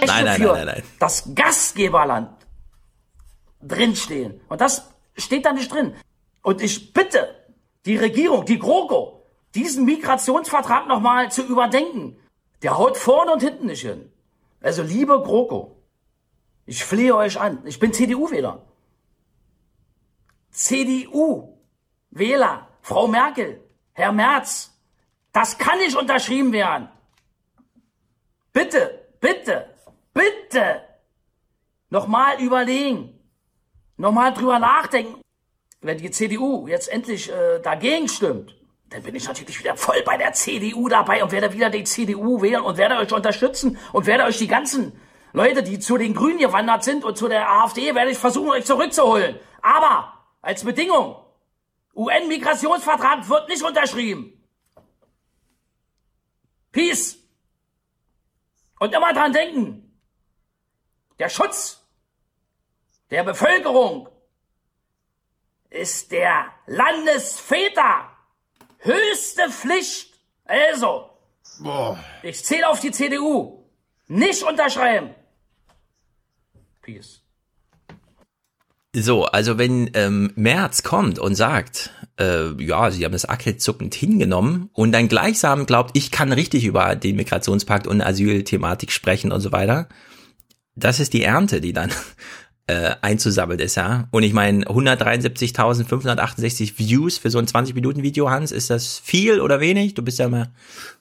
Rechte 0.00 0.06
Nein, 0.06 0.24
nein, 0.24 0.40
für 0.40 0.46
nein, 0.46 0.54
nein, 0.54 0.66
nein. 0.76 0.82
das 0.98 1.34
Gastgeberland 1.34 2.30
drinstehen. 3.60 4.40
Und 4.48 4.62
das 4.62 4.88
steht 5.18 5.44
da 5.44 5.52
nicht 5.52 5.70
drin. 5.70 5.94
Und 6.40 6.62
ich 6.62 6.94
bitte 6.94 7.37
die 7.88 7.96
Regierung, 7.96 8.44
die 8.44 8.58
GroKo, 8.58 9.24
diesen 9.54 9.86
Migrationsvertrag 9.86 10.86
nochmal 10.86 11.32
zu 11.32 11.42
überdenken. 11.42 12.18
Der 12.62 12.76
haut 12.76 12.98
vorne 12.98 13.32
und 13.32 13.42
hinten 13.42 13.66
nicht 13.66 13.80
hin. 13.80 14.12
Also 14.60 14.82
liebe 14.82 15.22
GroKo, 15.22 15.74
ich 16.66 16.84
flehe 16.84 17.16
euch 17.16 17.40
an. 17.40 17.62
Ich 17.64 17.78
bin 17.78 17.94
CDU-Wähler. 17.94 18.66
CDU-Wähler, 20.50 21.48
Frau 22.82 23.08
Merkel, 23.08 23.62
Herr 23.94 24.12
Merz, 24.12 24.78
das 25.32 25.56
kann 25.56 25.78
nicht 25.78 25.96
unterschrieben 25.96 26.52
werden. 26.52 26.90
Bitte, 28.52 29.08
bitte, 29.20 29.74
bitte 30.12 30.82
nochmal 31.88 32.38
überlegen, 32.42 33.18
nochmal 33.96 34.34
drüber 34.34 34.58
nachdenken. 34.58 35.22
Wenn 35.80 35.98
die 35.98 36.10
CDU 36.10 36.66
jetzt 36.66 36.88
endlich 36.88 37.30
äh, 37.30 37.60
dagegen 37.60 38.08
stimmt, 38.08 38.56
dann 38.90 39.02
bin 39.02 39.14
ich 39.14 39.26
natürlich 39.28 39.58
wieder 39.58 39.76
voll 39.76 40.02
bei 40.04 40.16
der 40.16 40.32
CDU 40.32 40.88
dabei 40.88 41.22
und 41.22 41.30
werde 41.30 41.52
wieder 41.52 41.70
die 41.70 41.84
CDU 41.84 42.40
wählen 42.40 42.62
und 42.62 42.78
werde 42.78 42.96
euch 42.96 43.12
unterstützen 43.12 43.78
und 43.92 44.06
werde 44.06 44.24
euch 44.24 44.38
die 44.38 44.48
ganzen 44.48 44.98
Leute, 45.32 45.62
die 45.62 45.78
zu 45.78 45.98
den 45.98 46.14
Grünen 46.14 46.38
gewandert 46.38 46.84
sind 46.84 47.04
und 47.04 47.16
zu 47.16 47.28
der 47.28 47.50
AfD, 47.50 47.94
werde 47.94 48.10
ich 48.10 48.18
versuchen, 48.18 48.50
euch 48.50 48.64
zurückzuholen. 48.64 49.38
Aber 49.60 50.14
als 50.40 50.64
Bedingung, 50.64 51.16
UN-Migrationsvertrag 51.94 53.28
wird 53.28 53.48
nicht 53.48 53.62
unterschrieben. 53.62 54.32
Peace. 56.72 57.18
Und 58.78 58.94
immer 58.94 59.12
dran 59.12 59.32
denken, 59.32 60.00
der 61.18 61.28
Schutz 61.28 61.84
der 63.10 63.24
Bevölkerung 63.24 64.08
ist 65.70 66.12
der 66.12 66.46
Landesväter 66.66 68.10
höchste 68.78 69.50
Pflicht. 69.50 70.12
Also, 70.44 71.10
ich 72.22 72.44
zähle 72.44 72.68
auf 72.68 72.80
die 72.80 72.90
CDU. 72.90 73.64
Nicht 74.06 74.42
unterschreiben. 74.42 75.14
Peace. 76.82 77.22
So, 78.96 79.26
also 79.26 79.58
wenn 79.58 79.90
ähm, 79.92 80.32
Merz 80.34 80.82
kommt 80.82 81.18
und 81.18 81.34
sagt, 81.34 81.92
äh, 82.18 82.50
ja, 82.62 82.90
sie 82.90 83.04
haben 83.04 83.12
das 83.12 83.28
achselzuckend 83.28 83.94
hingenommen 83.94 84.70
und 84.72 84.92
dann 84.92 85.08
gleichsam 85.08 85.66
glaubt, 85.66 85.90
ich 85.94 86.10
kann 86.10 86.32
richtig 86.32 86.64
über 86.64 86.96
den 86.96 87.16
Migrationspakt 87.16 87.86
und 87.86 88.00
Asylthematik 88.00 88.90
sprechen 88.90 89.30
und 89.30 89.42
so 89.42 89.52
weiter, 89.52 89.88
das 90.74 91.00
ist 91.00 91.12
die 91.12 91.22
Ernte, 91.22 91.60
die 91.60 91.74
dann 91.74 91.92
äh, 92.68 92.94
einzusammeln 93.00 93.58
ist, 93.60 93.76
ja. 93.76 94.06
Und 94.10 94.22
ich 94.22 94.32
meine, 94.34 94.64
173.568 94.66 96.78
Views 96.78 97.16
für 97.18 97.30
so 97.30 97.38
ein 97.38 97.46
20-Minuten-Video, 97.46 98.28
Hans, 98.30 98.52
ist 98.52 98.68
das 98.70 98.98
viel 98.98 99.40
oder 99.40 99.58
wenig? 99.60 99.94
Du 99.94 100.02
bist 100.02 100.18
ja 100.18 100.26
immer 100.26 100.42
in 100.42 100.48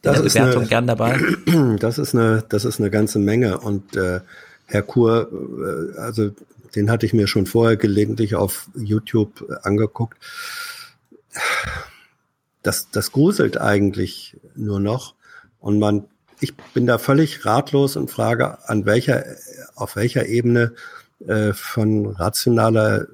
Das 0.01 0.15
der 0.17 0.25
ist 0.25 0.33
Bewertung 0.33 0.61
eine- 0.61 0.69
gern 0.69 0.87
dabei. 0.87 1.19
Das 1.79 1.97
ist 1.99 2.15
eine, 2.15 2.43
das 2.49 2.65
ist 2.65 2.79
eine 2.79 2.89
ganze 2.89 3.19
Menge. 3.19 3.59
Und 3.59 3.95
äh, 3.95 4.21
Herr 4.65 4.81
Kur, 4.81 5.29
äh, 5.31 5.99
also 5.99 6.31
den 6.75 6.89
hatte 6.89 7.05
ich 7.05 7.13
mir 7.13 7.27
schon 7.27 7.45
vorher 7.45 7.77
gelegentlich 7.77 8.35
auf 8.35 8.67
YouTube 8.75 9.45
angeguckt. 9.63 10.17
Das, 12.63 12.89
das 12.91 13.11
gruselt 13.11 13.59
eigentlich 13.59 14.37
nur 14.55 14.79
noch. 14.79 15.15
Und 15.59 15.79
man, 15.79 16.05
ich 16.39 16.55
bin 16.73 16.85
da 16.85 16.97
völlig 16.97 17.45
ratlos 17.45 17.95
und 17.95 18.11
frage, 18.11 18.67
an 18.69 18.85
welcher, 18.85 19.23
auf 19.75 19.95
welcher 19.95 20.25
Ebene 20.27 20.73
äh, 21.25 21.53
von 21.53 22.07
rationaler 22.07 23.07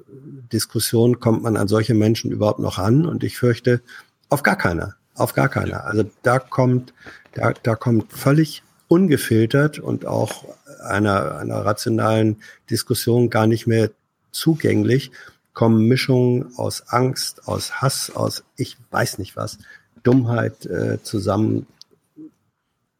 Diskussion 0.52 1.20
kommt 1.20 1.42
man 1.42 1.56
an 1.56 1.68
solche 1.68 1.94
Menschen 1.94 2.30
überhaupt 2.30 2.58
noch 2.58 2.78
ran? 2.78 3.06
Und 3.06 3.24
ich 3.24 3.38
fürchte, 3.38 3.80
auf 4.28 4.42
gar 4.42 4.56
keiner. 4.56 4.96
Auf 5.14 5.32
gar 5.32 5.48
keiner. 5.48 5.84
Also 5.84 6.10
da 6.22 6.38
kommt, 6.38 6.92
da, 7.32 7.52
da 7.52 7.76
kommt 7.76 8.12
völlig 8.12 8.62
ungefiltert 8.88 9.78
und 9.78 10.06
auch 10.06 10.44
einer, 10.82 11.38
einer 11.38 11.64
rationalen 11.64 12.36
Diskussion 12.70 13.30
gar 13.30 13.46
nicht 13.46 13.66
mehr 13.66 13.90
zugänglich, 14.32 15.12
kommen 15.52 15.86
Mischungen 15.86 16.52
aus 16.56 16.88
Angst, 16.88 17.46
aus 17.46 17.80
Hass, 17.80 18.10
aus 18.14 18.44
ich 18.56 18.76
weiß 18.90 19.18
nicht 19.18 19.36
was, 19.36 19.58
Dummheit 20.02 20.66
äh, 20.66 21.02
zusammen. 21.02 21.66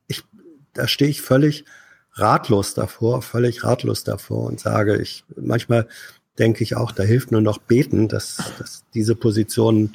Ich, 0.06 0.24
da 0.72 0.86
stehe 0.88 1.10
ich 1.10 1.20
völlig 1.20 1.64
ratlos 2.14 2.74
davor, 2.74 3.22
völlig 3.22 3.64
ratlos 3.64 4.04
davor 4.04 4.46
und 4.46 4.60
sage, 4.60 4.96
ich 5.00 5.24
manchmal 5.36 5.88
denke 6.38 6.64
ich 6.64 6.76
auch, 6.76 6.92
da 6.92 7.02
hilft 7.02 7.32
nur 7.32 7.40
noch 7.40 7.58
beten, 7.58 8.08
dass, 8.08 8.36
dass 8.58 8.84
diese 8.94 9.14
Positionen 9.14 9.94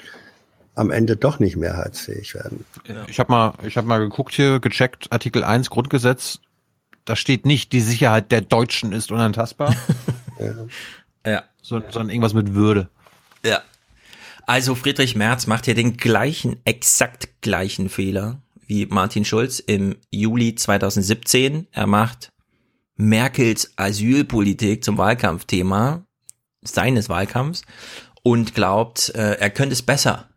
am 0.76 0.92
Ende 0.92 1.18
doch 1.18 1.40
nicht 1.40 1.58
mehrheitsfähig 1.58 2.36
werden. 2.36 2.66
Ich 3.08 3.20
habe 3.20 3.32
mal, 3.32 3.54
ich 3.64 3.76
habe 3.76 3.88
mal 3.88 4.00
geguckt 4.00 4.34
hier, 4.34 4.60
gecheckt, 4.60 5.12
Artikel 5.12 5.44
1 5.44 5.70
Grundgesetz, 5.70 6.40
da 7.04 7.16
steht 7.16 7.46
nicht, 7.46 7.74
die 7.74 7.82
Sicherheit 7.82 8.32
der 8.32 8.42
Deutschen 8.42 8.94
ist 8.94 9.12
unantastbar. 9.12 9.76
ja. 10.40 10.54
Ja. 11.26 11.44
So, 11.62 11.82
sondern 11.90 12.10
irgendwas 12.10 12.34
mit 12.34 12.54
Würde. 12.54 12.90
Ja. 13.44 13.62
Also 14.46 14.74
Friedrich 14.76 15.16
Merz 15.16 15.48
macht 15.48 15.66
hier 15.66 15.76
den 15.76 15.98
gleichen, 15.98 16.58
exakt 16.66 17.42
gleichen 17.42 17.90
Fehler 17.90 18.42
wie 18.70 18.86
Martin 18.86 19.26
Schulz 19.26 19.60
im 19.60 19.96
Juli 20.12 20.54
2017. 20.54 21.68
Er 21.72 21.88
macht 21.88 22.32
Merkels 22.96 23.74
Asylpolitik 23.76 24.84
zum 24.84 24.98
Wahlkampfthema 24.98 26.06
seines 26.62 27.10
Wahlkampfs 27.10 27.64
und 28.22 28.54
glaubt, 28.54 29.10
äh, 29.16 29.38
er 29.40 29.50
könnte 29.50 29.74
es 29.74 29.82
besser 29.82 30.30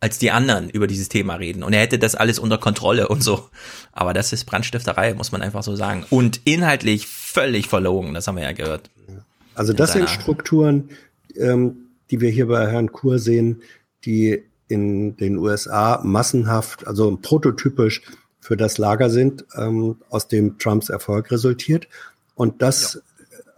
als 0.00 0.18
die 0.18 0.32
anderen 0.32 0.68
über 0.68 0.88
dieses 0.88 1.08
Thema 1.08 1.36
reden. 1.36 1.62
Und 1.62 1.72
er 1.72 1.80
hätte 1.80 1.98
das 1.98 2.16
alles 2.16 2.38
unter 2.38 2.58
Kontrolle 2.58 3.08
und 3.08 3.22
so. 3.22 3.48
Aber 3.92 4.12
das 4.12 4.32
ist 4.32 4.44
Brandstifterei, 4.44 5.14
muss 5.14 5.30
man 5.30 5.40
einfach 5.40 5.62
so 5.62 5.76
sagen. 5.76 6.04
Und 6.10 6.40
inhaltlich 6.44 7.06
völlig 7.06 7.68
verlogen, 7.68 8.12
das 8.12 8.26
haben 8.26 8.36
wir 8.36 8.44
ja 8.44 8.52
gehört. 8.52 8.90
Also 9.54 9.72
das 9.72 9.92
sind 9.92 10.10
Strukturen, 10.10 10.90
ähm, 11.36 11.86
die 12.10 12.20
wir 12.20 12.30
hier 12.30 12.48
bei 12.48 12.70
Herrn 12.70 12.92
Kur 12.92 13.18
sehen, 13.18 13.62
die 14.04 14.42
in 14.68 15.16
den 15.16 15.38
USA 15.38 16.00
massenhaft, 16.02 16.86
also 16.86 17.16
prototypisch 17.20 18.02
für 18.40 18.56
das 18.56 18.78
Lager 18.78 19.10
sind, 19.10 19.44
ähm, 19.56 19.96
aus 20.08 20.28
dem 20.28 20.58
Trumps 20.58 20.88
Erfolg 20.88 21.30
resultiert. 21.30 21.88
Und 22.34 22.62
das, 22.62 23.02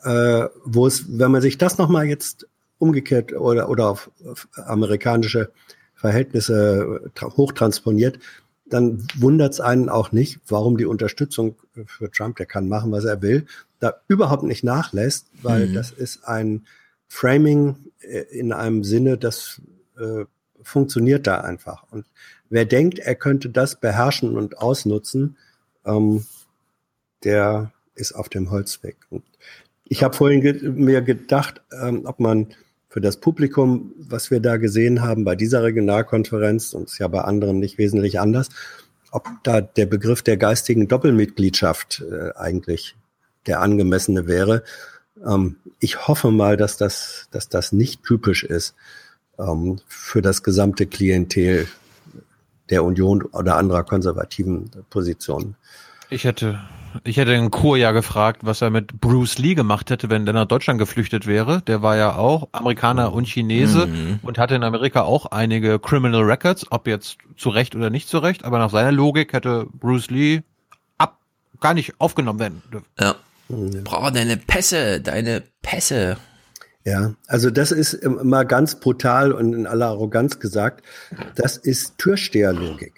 ja. 0.05 0.45
äh, 0.45 0.49
wo 0.65 0.87
es, 0.87 1.19
wenn 1.19 1.31
man 1.31 1.43
sich 1.43 1.59
das 1.59 1.78
nochmal 1.78 2.07
jetzt 2.07 2.47
umgekehrt 2.78 3.33
oder, 3.33 3.69
oder 3.69 3.89
auf, 3.89 4.11
auf 4.25 4.49
amerikanische 4.55 5.51
Verhältnisse 5.95 7.11
hochtransponiert, 7.20 8.20
dann 8.67 9.07
wundert 9.17 9.55
es 9.55 9.61
einen 9.61 9.89
auch 9.89 10.12
nicht, 10.12 10.41
warum 10.47 10.77
die 10.77 10.87
Unterstützung 10.87 11.57
für 11.87 12.11
Trump, 12.11 12.37
der 12.37 12.47
kann 12.47 12.69
machen, 12.69 12.93
was 12.93 13.05
er 13.05 13.23
will, 13.23 13.47
da 13.81 13.95
überhaupt 14.09 14.43
nicht 14.43 14.65
nachlässt, 14.65 15.27
weil 15.43 15.69
mhm. 15.69 15.75
das 15.75 15.91
ist 15.91 16.25
ein 16.25 16.67
Framing 17.09 17.77
äh, 18.01 18.20
in 18.31 18.53
einem 18.53 18.85
Sinne, 18.85 19.17
das 19.19 19.61
äh, 19.99 20.25
funktioniert 20.69 21.27
da 21.27 21.41
einfach. 21.41 21.85
Und 21.91 22.05
wer 22.51 22.65
denkt, 22.65 22.99
er 22.99 23.15
könnte 23.15 23.49
das 23.51 23.81
beherrschen 23.81 24.37
und 24.37 24.59
ausnutzen, 24.59 25.37
ähm, 25.85 26.25
der 27.25 27.73
ist 27.95 28.13
auf 28.13 28.29
dem 28.29 28.51
Holzweg. 28.51 28.97
Und 29.11 29.25
ich 29.85 30.03
habe 30.03 30.15
vorhin 30.15 30.41
ge 30.41 30.69
mir 30.69 31.03
gedacht, 31.03 31.63
ähm, 31.73 32.03
ob 32.05 32.21
man 32.21 32.55
für 32.89 33.01
das 33.01 33.19
Publikum, 33.19 33.93
was 33.99 34.31
wir 34.31 34.41
da 34.41 34.57
gesehen 34.57 35.03
haben 35.03 35.25
bei 35.25 35.35
dieser 35.35 35.63
Regionalkonferenz, 35.63 36.75
und 36.75 36.85
es 36.85 36.93
ist 36.93 36.99
ja 36.99 37.09
bei 37.09 37.23
anderen 37.23 37.59
nicht 37.59 37.79
wesentlich 37.79 38.21
anders, 38.21 38.49
ob 39.11 39.29
da 39.43 39.61
der 39.61 39.87
Begriff 39.87 40.23
der 40.23 40.37
geistigen 40.37 40.89
Doppelmitgliedschaft 40.89 42.05
äh, 42.11 42.31
eigentlich 42.37 42.97
der 43.47 43.61
angemessene 43.61 44.27
wäre. 44.27 44.63
Ähm, 45.27 45.57
ich 45.81 46.07
hoffe 46.07 46.31
mal, 46.31 46.57
dass 46.57 46.77
das, 46.77 47.29
dass 47.31 47.49
das 47.49 47.73
nicht 47.73 48.05
typisch 48.05 48.45
ist 48.45 48.75
ähm, 49.39 49.78
für 49.86 50.23
das 50.23 50.42
gesamte 50.42 50.86
Klientel 50.86 51.68
der 52.70 52.84
Union 52.84 53.23
oder 53.23 53.57
anderer 53.57 53.84
konservativen 53.84 54.70
Positionen. 54.91 55.57
Ich 56.10 56.25
hätte 56.25 56.60
ich 57.05 57.17
hätte 57.17 57.33
den 57.33 57.50
Kur 57.50 57.76
ja 57.76 57.92
gefragt, 57.92 58.41
was 58.44 58.62
er 58.62 58.70
mit 58.70 59.00
Bruce 59.00 59.39
Lee 59.39 59.55
gemacht 59.55 59.91
hätte, 59.91 60.10
wenn 60.10 60.25
der 60.25 60.34
nach 60.34 60.47
Deutschland 60.47 60.78
geflüchtet 60.78 61.26
wäre. 61.26 61.62
Der 61.62 61.83
war 61.83 61.97
ja 61.97 62.17
auch 62.17 62.49
Amerikaner 62.52 63.12
und 63.12 63.26
Chinese 63.26 63.86
mhm. 63.86 64.20
und 64.23 64.39
hatte 64.39 64.55
in 64.55 64.62
Amerika 64.62 65.02
auch 65.02 65.26
einige 65.26 65.78
Criminal 65.78 66.23
Records, 66.23 66.67
ob 66.70 66.86
jetzt 66.86 67.18
zu 67.36 67.50
Recht 67.50 67.76
oder 67.76 67.91
nicht 67.91 68.08
zu 68.08 68.18
Recht, 68.18 68.44
aber 68.44 68.58
nach 68.58 68.70
seiner 68.70 68.92
Logik 68.92 69.33
hätte 69.33 69.67
Bruce 69.73 70.10
Lee 70.10 70.41
ab 70.97 71.18
gar 71.60 71.75
nicht 71.75 72.00
aufgenommen 72.00 72.41
werden 72.41 72.62
dürfen. 72.73 72.86
Ja. 72.99 73.15
Brauche 73.84 74.12
deine 74.12 74.36
Pässe, 74.36 75.00
deine 75.00 75.42
Pässe. 75.62 76.18
Ja, 76.89 77.15
also 77.26 77.50
das 77.50 77.70
ist 77.70 77.92
immer 77.92 78.47
ganz 78.47 78.76
brutal 78.81 79.33
und 79.33 79.52
in 79.52 79.67
aller 79.67 79.89
Arroganz 79.89 80.41
gesagt. 80.41 80.83
Das 81.34 81.58
ist 81.58 81.99
Türsteherlogik. 81.99 82.94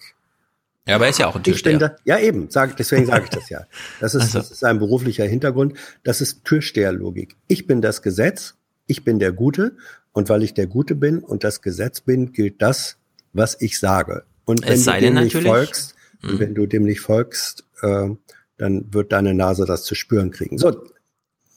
Ja, 0.86 0.94
aber 0.94 1.06
er 1.06 1.10
ist 1.10 1.18
ja 1.18 1.26
auch 1.26 1.34
ein 1.34 1.42
Türsteher. 1.42 1.76
Da, 1.76 1.96
ja, 2.04 2.20
eben, 2.20 2.50
sag, 2.50 2.76
deswegen 2.76 3.06
sage 3.06 3.24
ich 3.24 3.30
das 3.30 3.48
ja. 3.48 3.66
Das 3.98 4.14
ist, 4.14 4.22
also. 4.22 4.38
das 4.38 4.52
ist 4.52 4.64
ein 4.64 4.78
beruflicher 4.78 5.24
Hintergrund. 5.24 5.76
Das 6.04 6.20
ist 6.20 6.44
Türsteherlogik. 6.44 7.34
Ich 7.48 7.66
bin 7.66 7.82
das 7.82 8.00
Gesetz, 8.00 8.54
ich 8.86 9.02
bin 9.02 9.18
der 9.18 9.32
Gute 9.32 9.76
und 10.12 10.28
weil 10.28 10.44
ich 10.44 10.54
der 10.54 10.68
Gute 10.68 10.94
bin 10.94 11.18
und 11.18 11.42
das 11.42 11.60
Gesetz 11.60 12.00
bin, 12.00 12.30
gilt 12.30 12.62
das, 12.62 12.96
was 13.32 13.60
ich 13.60 13.80
sage. 13.80 14.22
Und 14.44 14.64
wenn 14.64 14.84
du 14.84 15.00
dem 15.00 15.14
nicht 15.14 15.36
folgst, 15.36 15.96
mhm. 16.22 16.38
wenn 16.38 16.54
du 16.54 16.66
dem 16.66 16.84
nicht 16.84 17.00
folgst, 17.00 17.64
äh, 17.82 18.10
dann 18.56 18.94
wird 18.94 19.10
deine 19.10 19.34
Nase 19.34 19.64
das 19.64 19.82
zu 19.82 19.96
spüren 19.96 20.30
kriegen. 20.30 20.58
So. 20.58 20.80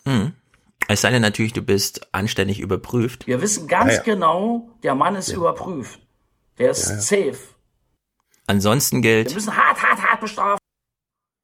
Mhm. 0.05 0.33
Es 0.87 1.01
sei 1.01 1.11
denn 1.11 1.21
natürlich, 1.21 1.53
du 1.53 1.61
bist 1.61 2.13
anständig 2.13 2.59
überprüft. 2.59 3.27
Wir 3.27 3.41
wissen 3.41 3.67
ganz 3.67 3.91
ja, 3.91 3.97
ja. 3.97 4.03
genau, 4.03 4.69
der 4.83 4.95
Mann 4.95 5.15
ist 5.15 5.29
ja. 5.29 5.37
überprüft. 5.37 5.99
Der 6.57 6.71
ist 6.71 6.85
safe. 7.01 7.37
Ansonsten 8.47 9.01
gilt. 9.01 9.29
Wir 9.29 9.35
müssen 9.35 9.55
hart, 9.55 9.81
hart, 9.81 10.01
hart 10.01 10.19
bestrafen. 10.19 10.59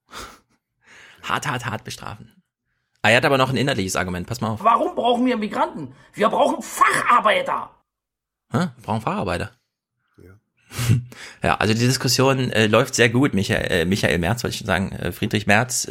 hart, 1.24 1.48
hart, 1.48 1.66
hart 1.66 1.84
bestrafen. 1.84 2.40
Ah, 3.02 3.12
er 3.12 3.18
hat 3.18 3.26
aber 3.26 3.38
noch 3.38 3.50
ein 3.50 3.58
innerliches 3.58 3.96
Argument. 3.96 4.28
Pass 4.28 4.42
mal 4.42 4.50
auf. 4.50 4.64
Warum 4.64 4.96
brauchen 4.96 5.26
wir 5.26 5.38
Migranten? 5.38 5.94
Wir 6.14 6.30
brauchen 6.30 6.62
Facharbeiter. 6.62 7.72
Hä? 8.52 8.58
Wir 8.58 8.84
brauchen 8.84 9.02
Facharbeiter. 9.02 9.52
Ja. 10.18 10.34
ja, 11.44 11.56
also 11.56 11.74
die 11.74 11.80
Diskussion 11.80 12.52
äh, 12.52 12.68
läuft 12.68 12.96
sehr 12.96 13.08
gut. 13.08 13.34
Michael, 13.34 13.72
äh, 13.72 13.86
Michael 13.86 14.18
Merz, 14.18 14.44
wollte 14.44 14.58
ich 14.58 14.66
sagen. 14.66 14.92
Äh, 14.92 15.14
Friedrich 15.14 15.48
Merz, 15.48 15.88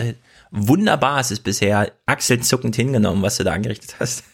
wunderbar. 0.50 1.20
Es 1.20 1.30
ist 1.30 1.44
bisher 1.44 1.92
achselzuckend 2.06 2.76
hingenommen, 2.76 3.22
was 3.22 3.36
du 3.36 3.44
da 3.44 3.52
angerichtet 3.52 3.96
hast. 3.98 4.24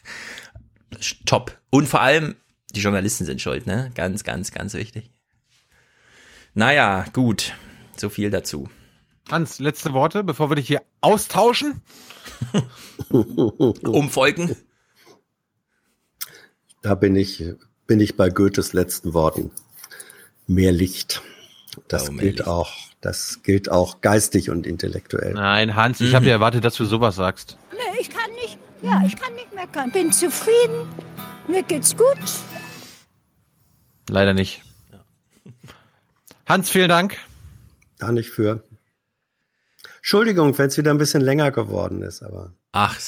Top. 1.26 1.59
Und 1.70 1.89
vor 1.89 2.01
allem, 2.01 2.36
die 2.75 2.81
Journalisten 2.81 3.25
sind 3.25 3.41
schuld, 3.41 3.67
ne? 3.67 3.91
Ganz, 3.94 4.25
ganz, 4.25 4.52
ganz 4.52 4.75
wichtig. 4.75 5.10
Naja, 6.55 7.05
gut. 7.12 7.55
So 7.97 8.09
viel 8.09 8.31
dazu. 8.31 8.68
Hans, 9.31 9.59
letzte 9.59 9.93
Worte, 9.93 10.23
bevor 10.23 10.51
wir 10.51 10.57
dich 10.57 10.67
hier 10.67 10.83
austauschen. 11.01 11.83
Umfolgen. 13.10 14.57
Da 16.83 16.94
bin 16.94 17.17
ich, 17.17 17.43
bin 17.86 18.01
ich 18.01 18.17
bei 18.17 18.28
Goethes 18.28 18.73
letzten 18.73 19.15
Worten. 19.15 19.51
Mehr 20.47 20.73
Licht. 20.73 21.23
Das 21.89 22.10
oh, 22.10 22.12
gilt 22.12 22.39
Licht. 22.39 22.47
auch, 22.47 22.73
das 23.05 23.42
gilt 23.42 23.70
auch 23.70 24.00
geistig 24.00 24.49
und 24.49 24.66
intellektuell. 24.66 25.34
Nein, 25.34 25.76
Hans, 25.76 26.00
ich 26.00 26.10
mhm. 26.10 26.16
habe 26.16 26.26
ja 26.26 26.33
erwartet, 26.33 26.65
dass 26.65 26.74
du 26.76 26.86
sowas 26.86 27.16
sagst. 27.16 27.58
Nee, 27.73 28.00
ich 28.00 28.08
kann 28.08 28.31
nicht, 28.33 28.58
ja, 28.81 29.02
ich 29.07 29.15
kann 29.16 29.34
nicht 29.34 29.55
meckern. 29.55 29.91
Bin 29.91 30.10
zufrieden. 30.10 30.89
Mir 31.47 31.62
geht's 31.62 31.94
gut. 31.94 32.16
Leider 34.08 34.33
nicht. 34.33 34.62
Hans, 36.47 36.70
vielen 36.70 36.89
Dank. 36.89 37.18
Da 37.99 38.10
nicht 38.10 38.31
für. 38.31 38.65
Entschuldigung, 39.97 40.57
wenn 40.57 40.68
es 40.68 40.78
wieder 40.78 40.91
ein 40.91 40.99
bisschen 40.99 41.23
länger 41.23 41.50
geworden 41.50 42.02
ist, 42.02 42.23
aber. 42.23 42.55
Ach, 42.73 42.99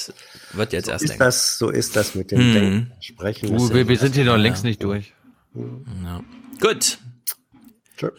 wird 0.52 0.72
jetzt 0.74 0.86
so 0.86 0.92
erst 0.92 1.04
ist 1.04 1.10
länger. 1.10 1.24
das, 1.24 1.58
So 1.58 1.70
ist 1.70 1.96
das 1.96 2.14
mit 2.14 2.30
dem 2.30 2.38
hm. 2.38 2.52
Denken, 2.52 2.92
Sprechen. 3.00 3.50
Uh, 3.50 3.72
wir, 3.72 3.88
wir 3.88 3.98
sind 3.98 4.14
hier 4.14 4.26
noch 4.26 4.36
längst 4.36 4.62
nicht 4.62 4.82
durch. 4.82 5.14
Ja. 5.54 6.22
Gut. 6.60 6.98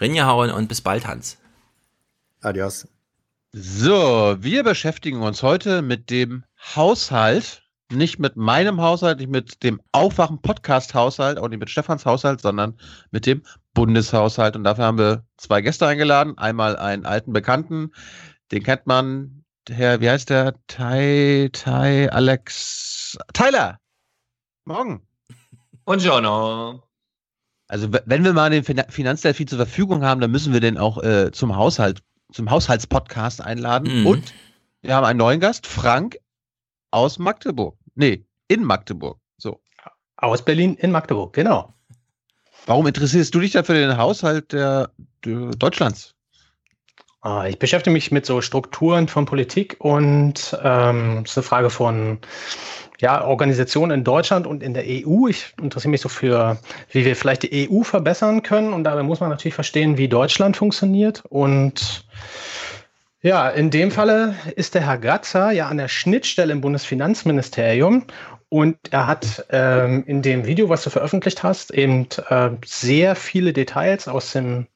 Rinjahauen 0.02 0.50
und 0.50 0.68
bis 0.68 0.82
bald, 0.82 1.06
Hans. 1.06 1.38
Adios. 2.42 2.88
So, 3.54 4.36
wir 4.40 4.64
beschäftigen 4.64 5.22
uns 5.22 5.42
heute 5.42 5.82
mit 5.82 6.10
dem 6.10 6.44
Haushalt. 6.76 7.64
Nicht 7.90 8.20
mit 8.20 8.36
meinem 8.36 8.82
Haushalt, 8.82 9.20
nicht 9.20 9.30
mit 9.30 9.64
dem 9.64 9.82
Aufwachen-Podcast-Haushalt, 9.94 11.40
auch 11.40 11.48
nicht 11.48 11.60
mit 11.60 11.70
Stefans 11.70 12.06
Haushalt, 12.06 12.42
sondern 12.42 12.78
mit 13.12 13.26
dem 13.26 13.44
Bundeshaushalt. 13.74 14.58
Und 14.58 14.66
dafür 14.66 14.84
haben 14.84 14.98
wir 14.98 15.26
zwei 15.38 15.62
Gäste 15.62 15.88
eingeladen. 15.88 16.38
Einmal 16.38 16.76
einen 16.76 17.06
alten 17.06 17.32
Bekannten, 17.32 17.92
den 18.52 18.64
kennt 18.64 18.88
man, 18.88 19.46
Herr, 19.70 20.02
wie 20.02 20.10
heißt 20.10 20.30
der? 20.30 20.56
Tai, 20.68 21.50
Tai, 21.54 22.12
Alex, 22.12 23.18
Tyler. 23.34 23.80
Morgen. 24.66 25.08
Buongiorno. 25.86 26.84
Also 27.70 27.90
wenn 28.06 28.24
wir 28.24 28.34
mal 28.34 28.50
den 28.50 28.64
Fin 28.64 28.82
Finanzdelphi 28.90 29.46
zur 29.46 29.58
Verfügung 29.58 30.04
haben, 30.04 30.22
dann 30.22 30.32
müssen 30.32 30.54
wir 30.54 30.60
den 30.60 30.78
auch 30.78 31.02
äh, 31.04 31.32
zum 31.32 31.56
Haushalt, 31.56 32.02
zum 32.32 32.50
Haushaltspodcast 32.50 33.42
einladen. 33.42 34.02
Mhm. 34.02 34.08
Und 34.08 34.34
wir 34.82 34.96
haben 34.96 35.06
einen 35.06 35.20
neuen 35.20 35.40
Gast, 35.40 35.68
Frank 35.68 36.18
aus 36.92 37.20
Magdeburg. 37.20 37.78
Nee, 37.96 38.26
in 38.48 38.64
Magdeburg. 38.64 39.20
So. 39.38 39.62
Aus 40.18 40.44
Berlin 40.44 40.76
in 40.76 40.92
Magdeburg, 40.92 41.34
genau. 41.34 41.74
Warum 42.66 42.88
interessierst 42.88 43.34
du 43.34 43.40
dich 43.40 43.52
da 43.52 43.64
für 43.64 43.74
den 43.74 43.98
Haushalt 43.98 44.52
der, 44.52 44.92
der 45.24 45.52
Deutschlands? 45.52 46.16
Ah, 47.22 47.46
Ich 47.48 47.60
beschäftige 47.60 47.94
mich 47.94 48.12
mit 48.12 48.26
so 48.26 48.42
Strukturen 48.42 49.08
von 49.08 49.26
Politik 49.26 49.78
und 49.80 50.58
ähm, 50.64 51.24
es 51.24 51.32
ist 51.32 51.38
eine 51.38 51.44
Frage 51.44 51.70
von 51.70 52.20
ja, 53.00 53.24
Organisation 53.24 53.92
in 53.92 54.04
Deutschland 54.04 54.48
und 54.48 54.64
in 54.64 54.74
der 54.74 54.84
EU. 54.86 55.28
Ich 55.28 55.54
interessiere 55.62 55.92
mich 55.92 56.02
so 56.02 56.10
für, 56.10 56.58
wie 56.92 57.06
wir 57.06 57.16
vielleicht 57.16 57.44
die 57.44 57.70
EU 57.70 57.84
verbessern 57.84 58.44
können. 58.44 58.74
Und 58.74 58.84
dabei 58.84 59.04
muss 59.04 59.20
man 59.20 59.30
natürlich 59.30 59.56
verstehen, 59.56 59.98
wie 59.98 60.08
Deutschland 60.08 60.58
funktioniert. 60.58 61.24
Und 61.30 62.06
ja, 63.22 63.50
in 63.50 63.70
dem 63.70 63.92
Falle 63.92 64.36
ist 64.56 64.74
der 64.74 64.86
Herr 64.86 64.98
Gatzer 64.98 65.52
ja 65.52 65.68
an 65.68 65.78
der 65.78 65.88
Schnittstelle 65.88 66.52
im 66.52 66.62
Bundesfinanzministerium. 66.62 68.06
Und 68.50 68.78
er 68.92 69.08
hat 69.08 69.46
ähm, 69.52 70.06
in 70.08 70.22
dem 70.22 70.46
Video, 70.46 70.70
was 70.70 70.84
du 70.84 70.90
veröffentlicht 70.90 71.44
hast, 71.44 71.72
eben 71.74 72.08
äh, 72.30 72.52
sehr 72.64 73.16
viele 73.16 73.52
Details 73.52 74.08
aus 74.08 74.32
dem 74.32 74.68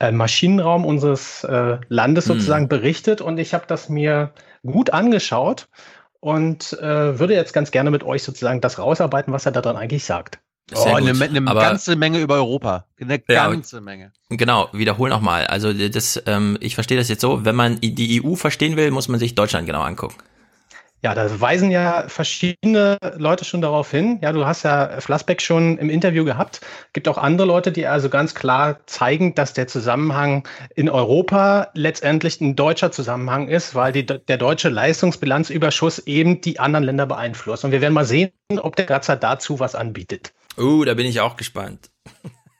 äh, 0.00 0.10
Maschinenraum 0.10 0.84
unseres 0.84 1.44
äh, 1.44 1.78
Landes 1.88 2.28
Hm. 2.28 2.34
sozusagen 2.34 2.68
berichtet. 2.68 3.20
Und 3.20 3.38
ich 3.38 3.54
habe 3.54 3.64
das 3.68 3.88
mir 3.88 4.32
gut 4.64 4.90
angeschaut 4.90 5.68
und 6.24 6.72
äh, 6.80 7.18
würde 7.18 7.34
jetzt 7.34 7.52
ganz 7.52 7.70
gerne 7.70 7.90
mit 7.90 8.02
euch 8.02 8.22
sozusagen 8.22 8.62
das 8.62 8.78
rausarbeiten, 8.78 9.30
was 9.34 9.44
er 9.44 9.52
da 9.52 9.60
dran 9.60 9.76
eigentlich 9.76 10.06
sagt. 10.06 10.38
Sehr 10.72 10.92
oh, 10.92 10.94
eine, 10.94 11.10
eine 11.10 11.50
Aber- 11.50 11.60
ganze 11.60 11.96
Menge 11.96 12.18
über 12.18 12.36
Europa. 12.36 12.86
Eine 12.98 13.22
Ja, 13.28 13.50
ganze 13.50 13.82
Menge. 13.82 14.10
Genau, 14.30 14.70
wiederhol 14.72 15.10
nochmal. 15.10 15.46
Also 15.46 15.74
das, 15.74 16.22
ähm, 16.24 16.56
ich 16.60 16.76
verstehe 16.76 16.96
das 16.96 17.10
jetzt 17.10 17.20
so, 17.20 17.44
wenn 17.44 17.54
man 17.54 17.78
die 17.82 18.22
EU 18.24 18.36
verstehen 18.36 18.76
will, 18.76 18.90
muss 18.90 19.08
man 19.08 19.20
sich 19.20 19.34
Deutschland 19.34 19.66
genau 19.66 19.82
angucken. 19.82 20.14
Ja, 21.04 21.14
da 21.14 21.38
weisen 21.38 21.70
ja 21.70 22.08
verschiedene 22.08 22.96
Leute 23.18 23.44
schon 23.44 23.60
darauf 23.60 23.90
hin. 23.90 24.20
Ja, 24.22 24.32
du 24.32 24.46
hast 24.46 24.62
ja 24.62 25.02
Flassbeck 25.02 25.42
schon 25.42 25.76
im 25.76 25.90
Interview 25.90 26.24
gehabt. 26.24 26.62
Gibt 26.94 27.08
auch 27.08 27.18
andere 27.18 27.46
Leute, 27.46 27.72
die 27.72 27.86
also 27.86 28.08
ganz 28.08 28.34
klar 28.34 28.78
zeigen, 28.86 29.34
dass 29.34 29.52
der 29.52 29.66
Zusammenhang 29.66 30.48
in 30.74 30.88
Europa 30.88 31.68
letztendlich 31.74 32.40
ein 32.40 32.56
deutscher 32.56 32.90
Zusammenhang 32.90 33.48
ist, 33.48 33.74
weil 33.74 33.92
die, 33.92 34.06
der 34.06 34.38
deutsche 34.38 34.70
Leistungsbilanzüberschuss 34.70 35.98
eben 36.06 36.40
die 36.40 36.58
anderen 36.58 36.84
Länder 36.86 37.04
beeinflusst. 37.04 37.66
Und 37.66 37.72
wir 37.72 37.82
werden 37.82 37.92
mal 37.92 38.06
sehen, 38.06 38.32
ob 38.56 38.74
der 38.74 38.86
Gratzer 38.86 39.16
dazu 39.16 39.60
was 39.60 39.74
anbietet. 39.74 40.32
Uh, 40.56 40.86
da 40.86 40.94
bin 40.94 41.04
ich 41.04 41.20
auch 41.20 41.36
gespannt. 41.36 41.90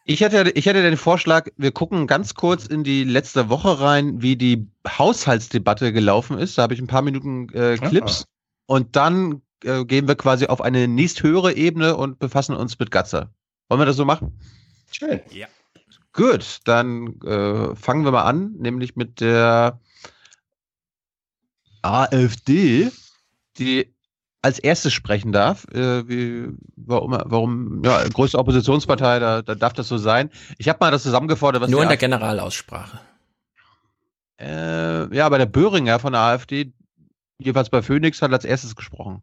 Ich 0.05 0.21
hätte, 0.21 0.51
ich 0.51 0.67
hätte 0.67 0.83
den 0.83 0.99
Vorschlag, 0.99 1.49
wir 1.57 1.73
gucken 1.73 2.07
ganz 2.07 2.35
kurz 2.35 2.67
in 2.67 2.85
die 2.85 3.05
letzte 3.05 3.49
Woche 3.49 3.81
rein, 3.81 4.21
wie 4.21 4.37
die 4.37 4.67
Haushaltsdebatte 4.87 5.95
gelaufen 5.95 6.37
ist. 6.37 6.59
Da 6.59 6.63
habe 6.65 6.75
ich 6.75 6.81
ein 6.81 6.89
paar 6.89 7.01
Minuten 7.01 7.49
äh, 7.55 7.79
Clips. 7.79 8.27
Und 8.67 8.97
dann 8.97 9.43
äh, 9.63 9.85
gehen 9.85 10.09
wir 10.09 10.15
quasi 10.15 10.47
auf 10.47 10.61
eine 10.61 10.89
nächsthöhere 10.89 11.55
Ebene 11.55 11.97
und 11.97 12.19
befassen 12.19 12.57
uns 12.57 12.79
mit 12.79 12.91
Gatzer. 12.91 13.31
Wollen 13.69 13.81
wir 13.81 13.87
das 13.87 13.97
so 13.97 14.05
machen? 14.05 14.39
Schön. 14.91 15.21
Ja. 15.31 15.47
Gut, 16.13 16.61
dann 16.65 17.21
äh, 17.23 17.75
fangen 17.75 18.05
wir 18.05 18.13
mal 18.13 18.23
an, 18.23 18.53
nämlich 18.59 18.95
mit 18.95 19.21
der 19.21 19.81
AfD, 21.83 22.91
die 23.59 23.93
als 24.43 24.59
erstes 24.59 24.93
sprechen 24.93 25.33
darf. 25.33 25.67
Äh, 25.73 26.09
wie, 26.09 26.49
warum, 26.77 27.19
warum, 27.25 27.83
ja, 27.85 28.07
größte 28.07 28.39
Oppositionspartei, 28.39 29.19
da, 29.19 29.43
da 29.43 29.55
darf 29.55 29.73
das 29.73 29.89
so 29.89 29.99
sein. 29.99 30.31
Ich 30.59 30.69
habe 30.69 30.79
mal 30.81 30.91
das 30.91 31.03
zusammengefordert, 31.03 31.63
was 31.63 31.71
Nur 31.71 31.83
in 31.83 31.89
der 31.89 31.97
Generalaussprache. 31.97 33.01
äh, 34.39 35.17
ja, 35.17 35.27
aber 35.27 35.39
der 35.39 35.47
Böhringer 35.47 35.99
von 35.99 36.13
der 36.13 36.23
AfD, 36.23 36.73
jedenfalls 37.39 37.71
bei 37.71 37.83
Phoenix, 37.83 38.23
hat 38.23 38.33
als 38.33 38.45
erstes 38.45 38.77
gesprochen. 38.77 39.23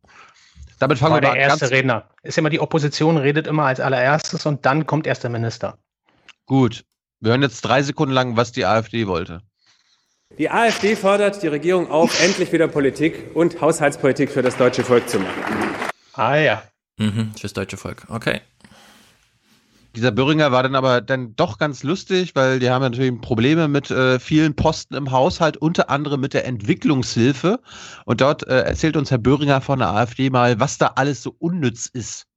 Damit 0.79 0.97
fangen 0.97 1.13
War 1.13 1.17
wir 1.17 1.21
der 1.21 1.31
mal 1.31 1.37
erste 1.37 1.69
Redner. 1.69 2.09
Ist 2.23 2.37
immer 2.37 2.49
die 2.49 2.59
Opposition 2.59 3.17
redet 3.17 3.45
immer 3.47 3.65
als 3.65 3.79
allererstes 3.79 4.45
und 4.45 4.65
dann 4.65 4.87
kommt 4.87 5.05
erst 5.07 5.23
der 5.23 5.29
Minister. 5.29 5.77
gut. 6.45 6.83
Wir 7.23 7.29
hören 7.31 7.43
jetzt 7.43 7.61
drei 7.61 7.83
Sekunden 7.83 8.15
lang, 8.15 8.35
was 8.35 8.51
die 8.51 8.65
AfD 8.65 9.05
wollte. 9.05 9.43
Die 10.39 10.49
AfD 10.49 10.95
fordert 10.95 11.43
die 11.43 11.47
Regierung 11.47 11.91
auf, 11.91 12.19
endlich 12.23 12.51
wieder 12.51 12.67
Politik 12.67 13.35
und 13.35 13.61
Haushaltspolitik 13.61 14.31
für 14.31 14.41
das 14.41 14.57
deutsche 14.57 14.83
Volk 14.83 15.07
zu 15.07 15.19
machen. 15.19 15.43
Ah 16.13 16.37
ja. 16.37 16.63
Mhm, 16.97 17.31
fürs 17.39 17.53
deutsche 17.53 17.77
Volk. 17.77 18.05
Okay. 18.09 18.41
Dieser 19.95 20.11
Böhringer 20.11 20.53
war 20.53 20.63
dann 20.63 20.75
aber 20.75 21.01
dann 21.01 21.35
doch 21.35 21.57
ganz 21.57 21.83
lustig, 21.83 22.33
weil 22.33 22.59
die 22.59 22.69
haben 22.69 22.81
natürlich 22.81 23.19
Probleme 23.19 23.67
mit 23.67 23.91
äh, 23.91 24.19
vielen 24.19 24.55
Posten 24.55 24.95
im 24.95 25.11
Haushalt, 25.11 25.57
unter 25.57 25.89
anderem 25.89 26.21
mit 26.21 26.33
der 26.33 26.45
Entwicklungshilfe. 26.45 27.59
Und 28.05 28.21
dort 28.21 28.47
äh, 28.47 28.61
erzählt 28.61 28.95
uns 28.95 29.11
Herr 29.11 29.17
Böhringer 29.17 29.59
von 29.59 29.79
der 29.79 29.89
AfD 29.89 30.29
mal, 30.29 30.59
was 30.61 30.77
da 30.77 30.93
alles 30.95 31.21
so 31.23 31.35
unnütz 31.39 31.87
ist. 31.87 32.30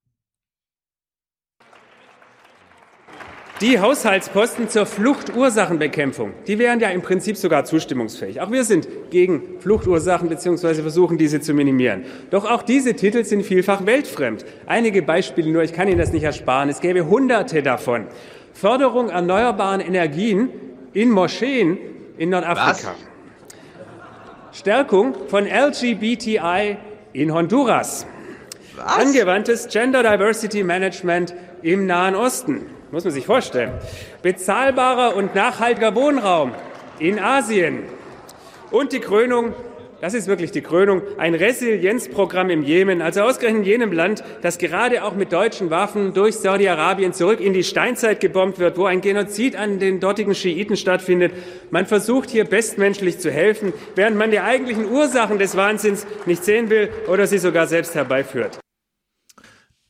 Die 3.60 3.78
Haushaltsposten 3.78 4.68
zur 4.68 4.84
Fluchtursachenbekämpfung, 4.84 6.33
die 6.49 6.58
wären 6.58 6.81
ja 6.81 6.89
im 6.89 7.02
Prinzip 7.02 7.36
sogar 7.36 7.65
zustimmungsfähig. 7.65 8.41
Auch 8.41 8.50
wir 8.50 8.65
sind 8.65 8.89
gegen 9.10 9.60
Fluchtursachen 9.60 10.28
bzw. 10.28 10.83
versuchen, 10.83 11.18
diese 11.18 11.41
zu 11.41 11.55
minimieren. 11.55 12.05
Doch 12.31 12.50
auch 12.50 12.62
diese 12.65 12.94
Titel 12.94 13.24
sind 13.24 13.44
vielfach 13.44 13.86
weltfremd. 13.86 14.44
Einige 14.66 15.02
Beispiele 15.02 15.52
nur, 15.52 15.62
ich 15.62 15.73
kann 15.73 15.86
Ihnen 15.86 15.99
das 15.99 16.12
nicht 16.12 16.24
ersparen. 16.24 16.68
Es 16.68 16.81
gäbe 16.81 17.07
hunderte 17.07 17.62
davon. 17.62 18.08
Förderung 18.52 19.08
erneuerbaren 19.10 19.81
Energien 19.81 20.49
in 20.92 21.10
Moscheen 21.10 21.78
in 22.18 22.31
Nordafrika. 22.31 22.97
Stärkung 24.52 25.15
von 25.28 25.47
LGBTI 25.47 26.76
in 27.12 27.33
Honduras. 27.33 28.05
Angewandtes 28.84 29.68
Gender 29.68 30.02
Diversity 30.02 30.65
Management 30.65 31.34
im 31.62 31.86
Nahen 31.86 32.16
Osten. 32.16 32.73
Muss 32.94 33.02
man 33.02 33.12
sich 33.12 33.26
vorstellen. 33.26 33.73
Bezahlbarer 34.23 35.16
und 35.16 35.34
nachhaltiger 35.34 35.97
Wohnraum 35.97 36.52
in 37.00 37.18
Asien. 37.18 37.82
Und 38.70 38.92
die 38.92 39.00
Krönung, 39.00 39.52
das 40.00 40.14
ist 40.14 40.28
wirklich 40.28 40.52
die 40.52 40.60
Krönung, 40.60 41.02
ein 41.18 41.34
Resilienzprogramm 41.34 42.50
im 42.50 42.62
Jemen, 42.62 43.02
also 43.02 43.23
ausgerechnet 43.23 43.62
in 43.62 43.68
jenem 43.68 43.90
Land, 43.92 44.23
das 44.42 44.58
gerade 44.58 45.02
auch 45.02 45.16
mit 45.16 45.32
deutschen 45.32 45.70
Waffen 45.70 46.14
durch 46.14 46.36
Saudi-Arabien 46.36 47.12
zurück 47.12 47.40
in 47.40 47.52
die 47.52 47.64
Steinzeit 47.64 48.20
gebombt 48.20 48.60
wird, 48.60 48.78
wo 48.78 48.84
ein 48.84 49.00
Genozid 49.00 49.56
an 49.56 49.81
den 49.81 49.98
dortigen 49.98 50.36
Schiiten 50.36 50.76
stattfindet. 50.76 51.32
Man 51.73 51.86
versucht 51.86 52.31
hier 52.31 52.44
bestmenschlich 52.44 53.18
zu 53.18 53.32
helfen, 53.32 53.73
während 53.97 54.16
man 54.16 54.31
die 54.31 54.39
eigentlichen 54.39 54.89
Ursachen 54.89 55.40
des 55.40 55.56
Wahnsinns 55.56 56.06
nicht 56.26 56.44
sehen 56.44 56.70
will 56.70 56.90
oder 57.08 57.26
sie 57.26 57.39
sogar 57.39 57.66
selbst 57.66 57.97
herbeiführt. 57.97 58.60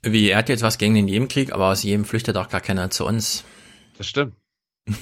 Wie, 0.04 0.30
er 0.30 0.38
hat 0.38 0.48
jetzt 0.48 0.62
was 0.62 0.78
gegen 0.78 0.94
den 0.94 1.08
Jemenkrieg, 1.08 1.52
aber 1.52 1.70
aus 1.70 1.82
Jemen 1.82 2.04
flüchtet 2.04 2.36
auch 2.36 2.48
gar 2.48 2.60
keiner 2.60 2.90
zu 2.90 3.06
uns. 3.06 3.44
Das 3.98 4.06
stimmt. 4.06 4.34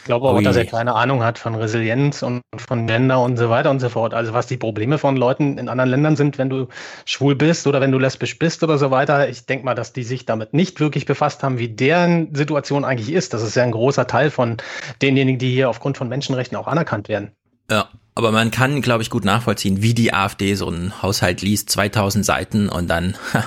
Ich 0.00 0.04
glaube 0.04 0.26
auch, 0.28 0.36
Ui. 0.36 0.42
dass 0.42 0.56
er 0.56 0.64
keine 0.64 0.94
Ahnung 0.94 1.22
hat 1.22 1.38
von 1.38 1.54
Resilienz 1.54 2.22
und 2.22 2.40
von 2.56 2.86
Gender 2.86 3.22
und 3.22 3.36
so 3.36 3.50
weiter 3.50 3.70
und 3.70 3.80
so 3.80 3.90
fort. 3.90 4.14
Also 4.14 4.32
was 4.32 4.46
die 4.46 4.56
Probleme 4.56 4.98
von 4.98 5.14
Leuten 5.16 5.58
in 5.58 5.68
anderen 5.68 5.90
Ländern 5.90 6.16
sind, 6.16 6.38
wenn 6.38 6.48
du 6.48 6.68
schwul 7.04 7.36
bist 7.36 7.66
oder 7.66 7.80
wenn 7.80 7.92
du 7.92 7.98
lesbisch 7.98 8.38
bist 8.38 8.64
oder 8.64 8.78
so 8.78 8.90
weiter. 8.90 9.28
Ich 9.28 9.46
denke 9.46 9.66
mal, 9.66 9.74
dass 9.74 9.92
die 9.92 10.02
sich 10.02 10.24
damit 10.24 10.54
nicht 10.54 10.80
wirklich 10.80 11.06
befasst 11.06 11.42
haben, 11.42 11.58
wie 11.58 11.68
deren 11.68 12.34
Situation 12.34 12.84
eigentlich 12.84 13.12
ist. 13.12 13.34
Das 13.34 13.42
ist 13.42 13.54
ja 13.54 13.62
ein 13.62 13.72
großer 13.72 14.06
Teil 14.06 14.30
von 14.30 14.56
denjenigen, 15.02 15.38
die 15.38 15.52
hier 15.52 15.68
aufgrund 15.68 15.98
von 15.98 16.08
Menschenrechten 16.08 16.56
auch 16.56 16.66
anerkannt 16.66 17.08
werden. 17.08 17.32
Ja, 17.70 17.88
aber 18.14 18.32
man 18.32 18.50
kann, 18.50 18.80
glaube 18.80 19.02
ich, 19.02 19.10
gut 19.10 19.24
nachvollziehen, 19.24 19.82
wie 19.82 19.94
die 19.94 20.12
AfD 20.12 20.54
so 20.54 20.66
einen 20.66 21.02
Haushalt 21.02 21.42
liest, 21.42 21.70
2000 21.70 22.24
Seiten 22.24 22.68
und 22.68 22.88
dann 22.88 23.16
ha, 23.32 23.44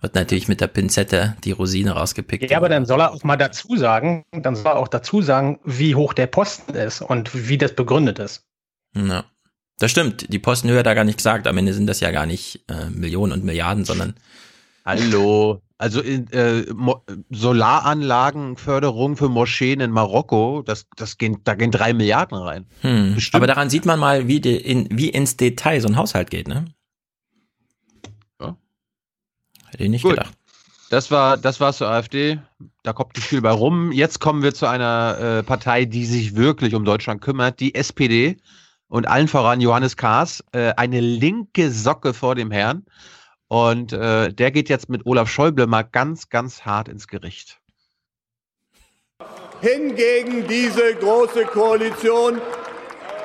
wird 0.00 0.14
natürlich 0.14 0.48
mit 0.48 0.60
der 0.60 0.68
Pinzette 0.68 1.36
die 1.44 1.52
Rosine 1.52 1.92
rausgepickt. 1.92 2.50
Ja, 2.50 2.56
aber 2.56 2.68
dann 2.68 2.86
soll 2.86 3.00
er 3.00 3.12
auch 3.12 3.22
mal 3.22 3.36
dazu 3.36 3.76
sagen, 3.76 4.24
dann 4.32 4.56
soll 4.56 4.72
er 4.72 4.78
auch 4.78 4.88
dazu 4.88 5.22
sagen, 5.22 5.58
wie 5.64 5.94
hoch 5.94 6.14
der 6.14 6.26
Posten 6.26 6.74
ist 6.74 7.02
und 7.02 7.48
wie 7.48 7.58
das 7.58 7.74
begründet 7.74 8.18
ist. 8.18 8.46
Ja. 8.94 9.24
Das 9.78 9.90
stimmt, 9.90 10.30
die 10.32 10.38
Postenhöhe 10.38 10.78
hat 10.78 10.86
er 10.86 10.94
gar 10.94 11.04
nicht 11.04 11.16
gesagt. 11.16 11.46
Am 11.46 11.56
Ende 11.56 11.72
sind 11.72 11.86
das 11.86 12.00
ja 12.00 12.10
gar 12.10 12.26
nicht 12.26 12.64
äh, 12.68 12.90
Millionen 12.90 13.32
und 13.32 13.44
Milliarden, 13.44 13.84
sondern 13.84 14.14
Hallo. 14.84 15.62
Also 15.78 16.02
in, 16.02 16.30
äh, 16.32 16.66
Solaranlagenförderung 17.30 19.16
für 19.16 19.30
Moscheen 19.30 19.80
in 19.80 19.90
Marokko, 19.90 20.62
das, 20.62 20.86
das 20.96 21.16
gehen, 21.16 21.38
da 21.44 21.54
gehen 21.54 21.70
drei 21.70 21.94
Milliarden 21.94 22.36
rein. 22.36 22.66
Hm. 22.82 23.16
Aber 23.32 23.46
daran 23.46 23.70
sieht 23.70 23.86
man 23.86 23.98
mal, 23.98 24.28
wie, 24.28 24.40
de, 24.40 24.56
in, 24.56 24.88
wie 24.90 25.08
ins 25.08 25.38
Detail 25.38 25.80
so 25.80 25.88
ein 25.88 25.96
Haushalt 25.96 26.30
geht, 26.30 26.48
ne? 26.48 26.66
Hätte 29.70 29.84
ich 29.84 29.90
nicht 29.90 30.02
Gut. 30.02 30.16
gedacht. 30.16 30.34
Das 30.90 31.10
war, 31.12 31.36
das 31.36 31.60
war 31.60 31.72
zur 31.72 31.88
AfD. 31.88 32.40
Da 32.82 32.92
kommt 32.92 33.14
nicht 33.14 33.26
viel 33.28 33.40
bei 33.40 33.52
rum. 33.52 33.92
Jetzt 33.92 34.18
kommen 34.18 34.42
wir 34.42 34.54
zu 34.54 34.66
einer 34.66 35.18
äh, 35.38 35.42
Partei, 35.44 35.84
die 35.84 36.04
sich 36.04 36.34
wirklich 36.34 36.74
um 36.74 36.84
Deutschland 36.84 37.20
kümmert, 37.22 37.60
die 37.60 37.74
SPD. 37.74 38.36
und 38.88 39.06
allen 39.06 39.28
voran 39.28 39.60
Johannes 39.60 39.96
Kahrs 39.96 40.44
äh, 40.52 40.72
eine 40.76 41.00
linke 41.00 41.70
Socke 41.70 42.12
vor 42.12 42.34
dem 42.34 42.50
Herrn. 42.50 42.84
Und 43.46 43.92
äh, 43.92 44.32
der 44.32 44.50
geht 44.50 44.68
jetzt 44.68 44.88
mit 44.88 45.06
Olaf 45.06 45.30
Schäuble 45.30 45.66
mal 45.66 45.82
ganz, 45.82 46.28
ganz 46.28 46.62
hart 46.62 46.88
ins 46.88 47.06
Gericht. 47.08 47.60
Hingegen 49.60 50.46
diese 50.48 50.94
große 50.94 51.44
Koalition 51.46 52.40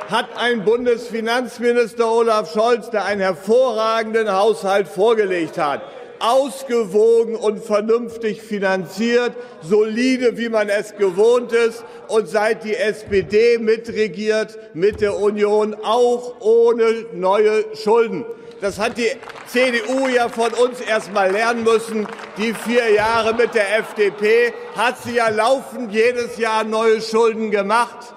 hat 0.10 0.28
ein 0.38 0.64
Bundesfinanzminister 0.64 2.12
Olaf 2.12 2.52
Scholz, 2.54 2.90
der 2.92 3.06
einen 3.06 3.22
hervorragenden 3.22 4.32
Haushalt 4.32 4.88
vorgelegt 4.88 5.58
hat. 5.58 5.82
Ausgewogen 6.20 7.36
und 7.36 7.64
vernünftig 7.64 8.42
finanziert, 8.42 9.34
solide, 9.62 10.38
wie 10.38 10.50
man 10.50 10.70
es 10.70 10.96
gewohnt 10.96 11.52
ist. 11.52 11.84
Und 12.08 12.28
seit 12.28 12.64
die 12.64 12.76
SPD 12.76 13.58
mitregiert 13.58 14.58
mit 14.74 15.02
der 15.02 15.18
Union, 15.18 15.76
auch 15.76 16.40
ohne 16.40 17.06
neue 17.14 17.66
Schulden. 17.76 18.26
Das 18.62 18.80
hat 18.80 18.98
die 18.98 19.12
CDU 19.48 20.08
ja 20.08 20.30
von 20.30 20.52
uns 20.54 20.80
erst 20.82 21.12
mal 21.14 21.32
lernen 21.32 21.64
müssen. 21.64 22.08
Die 22.38 22.54
vier 22.54 22.92
Jahre 22.92 23.34
mit 23.34 23.54
der 23.54 23.78
FDP 23.80 24.54
hat 24.76 24.98
sie 25.04 25.16
ja 25.16 25.30
laufend 25.30 25.92
jedes 25.92 26.38
Jahr 26.38 26.64
neue 26.64 27.02
Schulden 27.02 27.52
gemacht. 27.52 28.14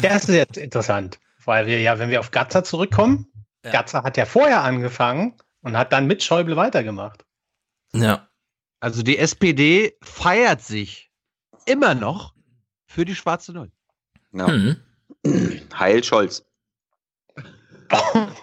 Das 0.00 0.28
ist 0.28 0.34
jetzt 0.34 0.56
interessant, 0.56 1.18
weil 1.44 1.66
wir 1.66 1.80
ja, 1.80 1.98
wenn 1.98 2.10
wir 2.10 2.20
auf 2.20 2.30
Gatzer 2.30 2.64
zurückkommen, 2.64 3.26
ja. 3.64 3.70
Gatzer 3.70 4.02
hat 4.02 4.16
ja 4.16 4.24
vorher 4.24 4.62
angefangen 4.62 5.34
und 5.62 5.76
hat 5.76 5.92
dann 5.92 6.06
mit 6.06 6.22
Schäuble 6.22 6.56
weitergemacht. 6.56 7.24
Ja. 7.94 8.28
Also 8.80 9.02
die 9.02 9.18
SPD 9.18 9.96
feiert 10.02 10.62
sich 10.62 11.10
immer 11.66 11.94
noch 11.94 12.34
für 12.86 13.04
die 13.04 13.14
schwarze 13.14 13.52
Null. 13.52 13.70
Ja. 14.32 14.48
Mhm. 14.48 14.76
Heil 15.78 16.02
Scholz. 16.04 16.44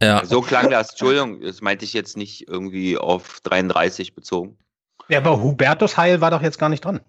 Ja. 0.00 0.24
So 0.24 0.42
klang 0.42 0.70
das, 0.70 0.90
Entschuldigung, 0.90 1.40
das 1.40 1.60
meinte 1.60 1.84
ich 1.84 1.92
jetzt 1.92 2.16
nicht 2.16 2.48
irgendwie 2.48 2.96
auf 2.96 3.40
33 3.40 4.14
bezogen. 4.14 4.56
Ja, 5.08 5.18
aber 5.18 5.42
Hubertus 5.42 5.96
Heil 5.96 6.20
war 6.20 6.30
doch 6.30 6.42
jetzt 6.42 6.58
gar 6.58 6.68
nicht 6.68 6.84
dran. 6.84 7.00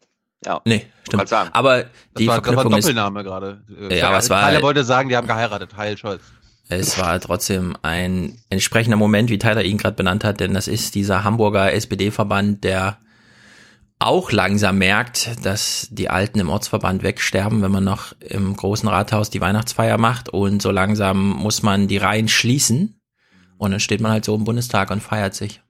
Ja. 0.46 0.62
Nee, 0.66 0.88
stimmt. 1.04 1.32
Aber 1.32 1.84
die 2.18 2.26
das 2.26 2.28
war, 2.28 2.34
Verknüpfung 2.36 2.72
das 2.72 2.86
war 2.86 2.94
Doppelname 2.94 3.24
gerade. 3.24 3.62
Ja, 3.92 4.08
aber 4.08 4.18
es 4.20 4.30
war. 4.30 4.48
Tyler 4.48 4.62
wollte 4.62 4.84
sagen, 4.84 5.10
die 5.10 5.18
haben 5.18 5.28
geheiratet, 5.28 5.76
Heil 5.76 5.98
Scholz. 5.98 6.24
Es 6.72 7.00
war 7.00 7.20
trotzdem 7.20 7.76
ein 7.82 8.38
entsprechender 8.52 8.96
Moment, 8.96 9.32
wie 9.32 9.40
Tyler 9.40 9.64
ihn 9.64 9.78
gerade 9.78 9.96
benannt 9.96 10.24
hat, 10.24 10.40
denn 10.40 10.54
das 10.54 10.68
ist 10.68 10.94
dieser 10.94 11.24
Hamburger 11.24 11.74
SPD-Verband, 11.74 12.64
der 12.64 13.00
auch 13.98 14.32
langsam 14.32 14.78
merkt, 14.78 15.44
dass 15.44 15.88
die 15.90 16.10
Alten 16.10 16.40
im 16.40 16.50
Ortsverband 16.50 17.02
wegsterben, 17.02 17.64
wenn 17.64 17.72
man 17.72 17.84
noch 17.84 18.14
im 18.22 18.56
großen 18.56 18.88
Rathaus 18.88 19.32
die 19.32 19.42
Weihnachtsfeier 19.42 19.98
macht 19.98 20.30
und 20.30 20.62
so 20.62 20.70
langsam 20.70 21.32
muss 21.32 21.64
man 21.64 21.88
die 21.88 21.98
Reihen 21.98 22.28
schließen 22.28 23.02
und 23.58 23.72
dann 23.72 23.80
steht 23.80 24.00
man 24.00 24.12
halt 24.12 24.24
so 24.24 24.36
im 24.36 24.44
Bundestag 24.44 24.92
und 24.92 25.02
feiert 25.02 25.34
sich. 25.34 25.62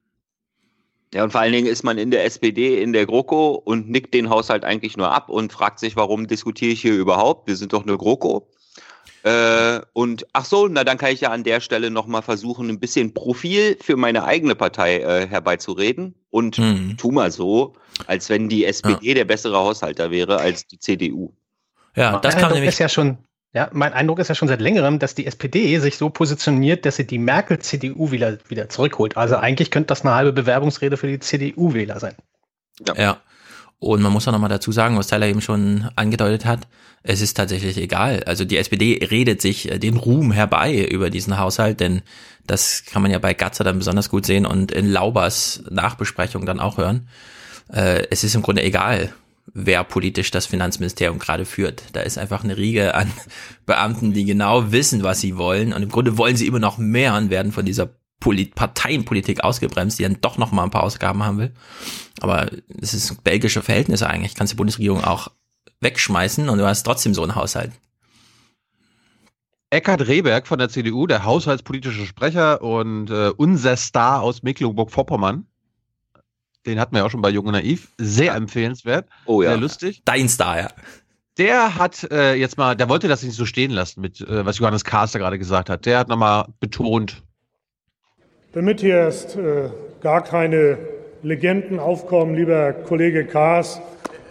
Ja, 1.13 1.23
und 1.23 1.31
vor 1.31 1.41
allen 1.41 1.53
Dingen 1.53 1.65
ist 1.65 1.83
man 1.83 1.97
in 1.97 2.11
der 2.11 2.25
SPD, 2.25 2.83
in 2.83 2.91
der 2.93 3.05
GroKo 3.05 3.53
und 3.53 3.89
nickt 3.89 4.13
den 4.13 4.29
Haushalt 4.29 4.65
eigentlich 4.65 4.97
nur 4.97 5.11
ab 5.11 5.29
und 5.29 5.53
fragt 5.53 5.79
sich, 5.79 5.95
warum 5.95 6.27
diskutiere 6.27 6.71
ich 6.71 6.81
hier 6.81 6.93
überhaupt? 6.93 7.47
Wir 7.47 7.55
sind 7.55 7.71
doch 7.71 7.83
eine 7.83 7.97
GroKo. 7.97 8.48
Äh, 9.23 9.81
und 9.93 10.25
ach 10.33 10.45
so, 10.45 10.67
na 10.67 10.83
dann 10.83 10.97
kann 10.97 11.11
ich 11.11 11.21
ja 11.21 11.29
an 11.29 11.43
der 11.43 11.59
Stelle 11.59 11.89
nochmal 11.89 12.21
versuchen, 12.21 12.69
ein 12.69 12.79
bisschen 12.79 13.13
Profil 13.13 13.77
für 13.81 13.97
meine 13.97 14.23
eigene 14.23 14.55
Partei 14.55 14.99
äh, 14.99 15.27
herbeizureden 15.27 16.15
und 16.29 16.57
mhm. 16.57 16.95
tu 16.97 17.11
mal 17.11 17.31
so, 17.31 17.75
als 18.07 18.29
wenn 18.29 18.47
die 18.47 18.65
SPD 18.65 19.09
ja. 19.09 19.13
der 19.15 19.25
bessere 19.25 19.57
Haushalter 19.57 20.11
wäre 20.11 20.39
als 20.39 20.67
die 20.67 20.79
CDU. 20.79 21.33
Ja, 21.95 22.19
das 22.19 22.37
kann 22.37 22.53
nämlich. 22.53 22.69
Ist 22.69 22.79
ja 22.79 22.87
schon, 22.87 23.17
ja, 23.53 23.69
mein 23.73 23.93
Eindruck 23.93 24.19
ist 24.19 24.29
ja 24.29 24.35
schon 24.35 24.47
seit 24.47 24.61
längerem, 24.61 24.99
dass 24.99 25.15
die 25.15 25.25
SPD 25.25 25.79
sich 25.79 25.97
so 25.97 26.09
positioniert, 26.09 26.85
dass 26.85 26.95
sie 26.95 27.07
die 27.07 27.17
Merkel-CDU 27.17 28.11
wieder, 28.11 28.37
wieder 28.47 28.69
zurückholt. 28.69 29.17
Also 29.17 29.35
eigentlich 29.35 29.71
könnte 29.71 29.87
das 29.87 30.01
eine 30.01 30.15
halbe 30.15 30.31
Bewerbungsrede 30.31 30.97
für 30.97 31.07
die 31.07 31.19
CDU-Wähler 31.19 31.99
sein. 31.99 32.15
Ja. 32.87 32.95
ja. 32.95 33.21
Und 33.79 34.01
man 34.01 34.11
muss 34.11 34.27
auch 34.27 34.33
nochmal 34.33 34.49
dazu 34.49 34.71
sagen, 34.71 34.97
was 34.97 35.07
Tyler 35.07 35.27
eben 35.27 35.41
schon 35.41 35.89
angedeutet 35.95 36.45
hat, 36.45 36.67
es 37.01 37.21
ist 37.21 37.35
tatsächlich 37.35 37.77
egal. 37.77 38.23
Also 38.25 38.43
die 38.43 38.57
SPD 38.57 39.07
redet 39.09 39.41
sich 39.41 39.71
äh, 39.71 39.79
den 39.79 39.95
Ruhm 39.95 40.31
herbei 40.31 40.85
über 40.85 41.09
diesen 41.09 41.37
Haushalt, 41.37 41.79
denn 41.79 42.01
das 42.45 42.83
kann 42.85 43.01
man 43.01 43.11
ja 43.11 43.19
bei 43.19 43.33
Gatzer 43.33 43.63
dann 43.63 43.77
besonders 43.77 44.09
gut 44.09 44.25
sehen 44.25 44.45
und 44.45 44.71
in 44.71 44.91
Laubers 44.91 45.63
Nachbesprechung 45.69 46.45
dann 46.45 46.59
auch 46.59 46.77
hören. 46.77 47.07
Äh, 47.71 48.03
es 48.09 48.23
ist 48.23 48.35
im 48.35 48.41
Grunde 48.41 48.63
egal, 48.63 49.13
wer 49.53 49.83
politisch 49.83 50.31
das 50.31 50.45
Finanzministerium 50.45 51.19
gerade 51.19 51.45
führt. 51.45 51.83
Da 51.93 52.01
ist 52.01 52.17
einfach 52.17 52.43
eine 52.43 52.57
Riege 52.57 52.95
an 52.95 53.11
Beamten, 53.65 54.13
die 54.13 54.25
genau 54.25 54.71
wissen, 54.71 55.03
was 55.03 55.21
sie 55.21 55.37
wollen. 55.37 55.71
Und 55.71 55.83
im 55.83 55.89
Grunde 55.89 56.17
wollen 56.17 56.35
sie 56.35 56.47
immer 56.47 56.59
noch 56.59 56.77
mehr 56.77 57.15
und 57.15 57.29
werden 57.29 57.53
von 57.53 57.65
dieser 57.65 57.89
Polit 58.19 58.55
Parteienpolitik 58.55 59.43
ausgebremst, 59.43 59.97
die 59.97 60.03
dann 60.03 60.19
doch 60.21 60.37
noch 60.37 60.51
mal 60.51 60.63
ein 60.63 60.71
paar 60.71 60.83
Ausgaben 60.83 61.23
haben 61.23 61.37
will. 61.37 61.53
Aber 62.21 62.49
es 62.81 62.93
ist 62.93 63.23
belgische 63.23 63.61
Verhältnisse 63.61 64.07
eigentlich. 64.07 64.35
Kannst 64.35 64.53
die 64.53 64.57
Bundesregierung 64.57 65.03
auch 65.03 65.29
wegschmeißen 65.81 66.49
und 66.49 66.57
du 66.57 66.65
hast 66.65 66.83
trotzdem 66.83 67.13
so 67.13 67.23
einen 67.23 67.35
Haushalt. 67.35 67.71
Eckhard 69.71 70.07
Rehberg 70.07 70.47
von 70.47 70.57
der 70.57 70.69
CDU, 70.69 71.05
der 71.05 71.23
haushaltspolitische 71.23 72.05
Sprecher 72.05 72.61
und 72.61 73.09
äh, 73.11 73.31
unser 73.37 73.77
Star 73.77 74.21
aus 74.21 74.41
Mecklenburg-Vorpommern. 74.41 75.45
Den 76.65 76.79
hatten 76.79 76.95
wir 76.95 77.05
auch 77.05 77.11
schon 77.11 77.21
bei 77.21 77.29
Jung 77.29 77.45
und 77.45 77.53
Naiv. 77.53 77.89
Sehr 77.97 78.33
empfehlenswert. 78.33 79.07
Oh 79.25 79.41
ja. 79.41 79.51
Sehr 79.51 79.59
lustig. 79.59 80.01
Dein 80.05 80.27
Star, 80.27 80.59
ja. 80.59 80.67
Der 81.37 81.75
hat 81.75 82.03
äh, 82.11 82.33
jetzt 82.33 82.57
mal, 82.57 82.75
der 82.75 82.89
wollte 82.89 83.07
das 83.07 83.23
nicht 83.23 83.35
so 83.35 83.45
stehen 83.45 83.71
lassen, 83.71 84.01
mit 84.01 84.19
äh, 84.19 84.45
was 84.45 84.57
Johannes 84.57 84.83
Kaster 84.83 85.19
gerade 85.19 85.39
gesagt 85.39 85.69
hat. 85.69 85.85
Der 85.85 85.99
hat 85.99 86.09
nochmal 86.09 86.47
betont. 86.59 87.23
Damit 88.51 88.81
hier 88.81 88.95
erst 88.95 89.35
äh, 89.35 89.69
gar 90.01 90.23
keine 90.23 90.79
Legenden 91.21 91.77
aufkommen, 91.77 92.33
lieber 92.33 92.73
Kollege 92.73 93.25
Kaas, 93.25 93.79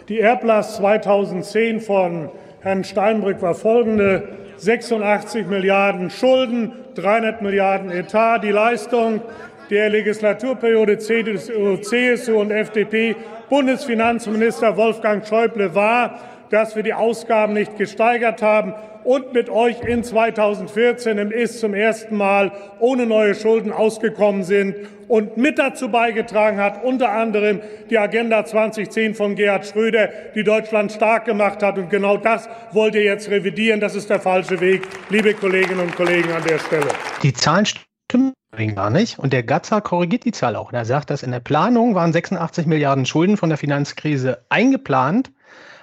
die 0.09 0.19
Erblast 0.19 0.75
2010 0.75 1.79
von 1.79 2.29
Herrn 2.59 2.83
Steinbrück 2.83 3.41
war 3.41 3.55
folgende. 3.55 4.27
86 4.57 5.47
Milliarden 5.47 6.09
Schulden, 6.09 6.73
300 6.95 7.41
Milliarden 7.41 7.91
Etat. 7.91 8.39
Die 8.39 8.51
Leistung 8.51 9.21
der 9.69 9.89
Legislaturperiode 9.89 10.97
CDU, 10.97 11.77
CSU 11.77 12.41
und 12.41 12.51
FDP 12.51 13.15
Bundesfinanzminister 13.49 14.75
Wolfgang 14.75 15.25
Schäuble 15.25 15.73
war, 15.73 16.19
dass 16.49 16.75
wir 16.75 16.83
die 16.83 16.93
Ausgaben 16.93 17.53
nicht 17.53 17.77
gesteigert 17.77 18.41
haben 18.41 18.73
und 19.03 19.33
mit 19.33 19.49
euch 19.49 19.81
in 19.81 20.03
2014 20.03 21.17
im 21.17 21.31
Ist 21.31 21.59
zum 21.59 21.73
ersten 21.73 22.15
Mal 22.15 22.51
ohne 22.79 23.05
neue 23.05 23.35
Schulden 23.35 23.71
ausgekommen 23.71 24.43
sind 24.43 24.75
und 25.07 25.37
mit 25.37 25.57
dazu 25.57 25.89
beigetragen 25.89 26.57
hat, 26.57 26.83
unter 26.83 27.11
anderem 27.11 27.61
die 27.89 27.97
Agenda 27.97 28.45
2010 28.45 29.15
von 29.15 29.35
Gerhard 29.35 29.65
Schröder, 29.65 30.09
die 30.35 30.43
Deutschland 30.43 30.91
stark 30.91 31.25
gemacht 31.25 31.63
hat. 31.63 31.77
Und 31.77 31.89
genau 31.89 32.17
das 32.17 32.47
wollt 32.71 32.95
ihr 32.95 33.03
jetzt 33.03 33.29
revidieren. 33.29 33.79
Das 33.79 33.95
ist 33.95 34.09
der 34.09 34.19
falsche 34.19 34.61
Weg, 34.61 34.83
liebe 35.09 35.33
Kolleginnen 35.33 35.79
und 35.79 35.95
Kollegen 35.95 36.31
an 36.31 36.43
der 36.43 36.59
Stelle. 36.59 36.87
Die 37.23 37.33
Zahlen 37.33 37.65
stimmen 37.65 38.33
gar 38.75 38.89
nicht. 38.89 39.19
Und 39.19 39.33
der 39.33 39.43
Gatzer 39.43 39.81
korrigiert 39.81 40.25
die 40.25 40.31
Zahl 40.31 40.55
auch. 40.55 40.73
Er 40.73 40.85
sagt, 40.85 41.09
dass 41.09 41.23
in 41.23 41.31
der 41.31 41.39
Planung 41.39 41.95
waren 41.95 42.11
86 42.11 42.65
Milliarden 42.65 43.05
Schulden 43.05 43.37
von 43.37 43.49
der 43.49 43.57
Finanzkrise 43.57 44.43
eingeplant. 44.49 45.31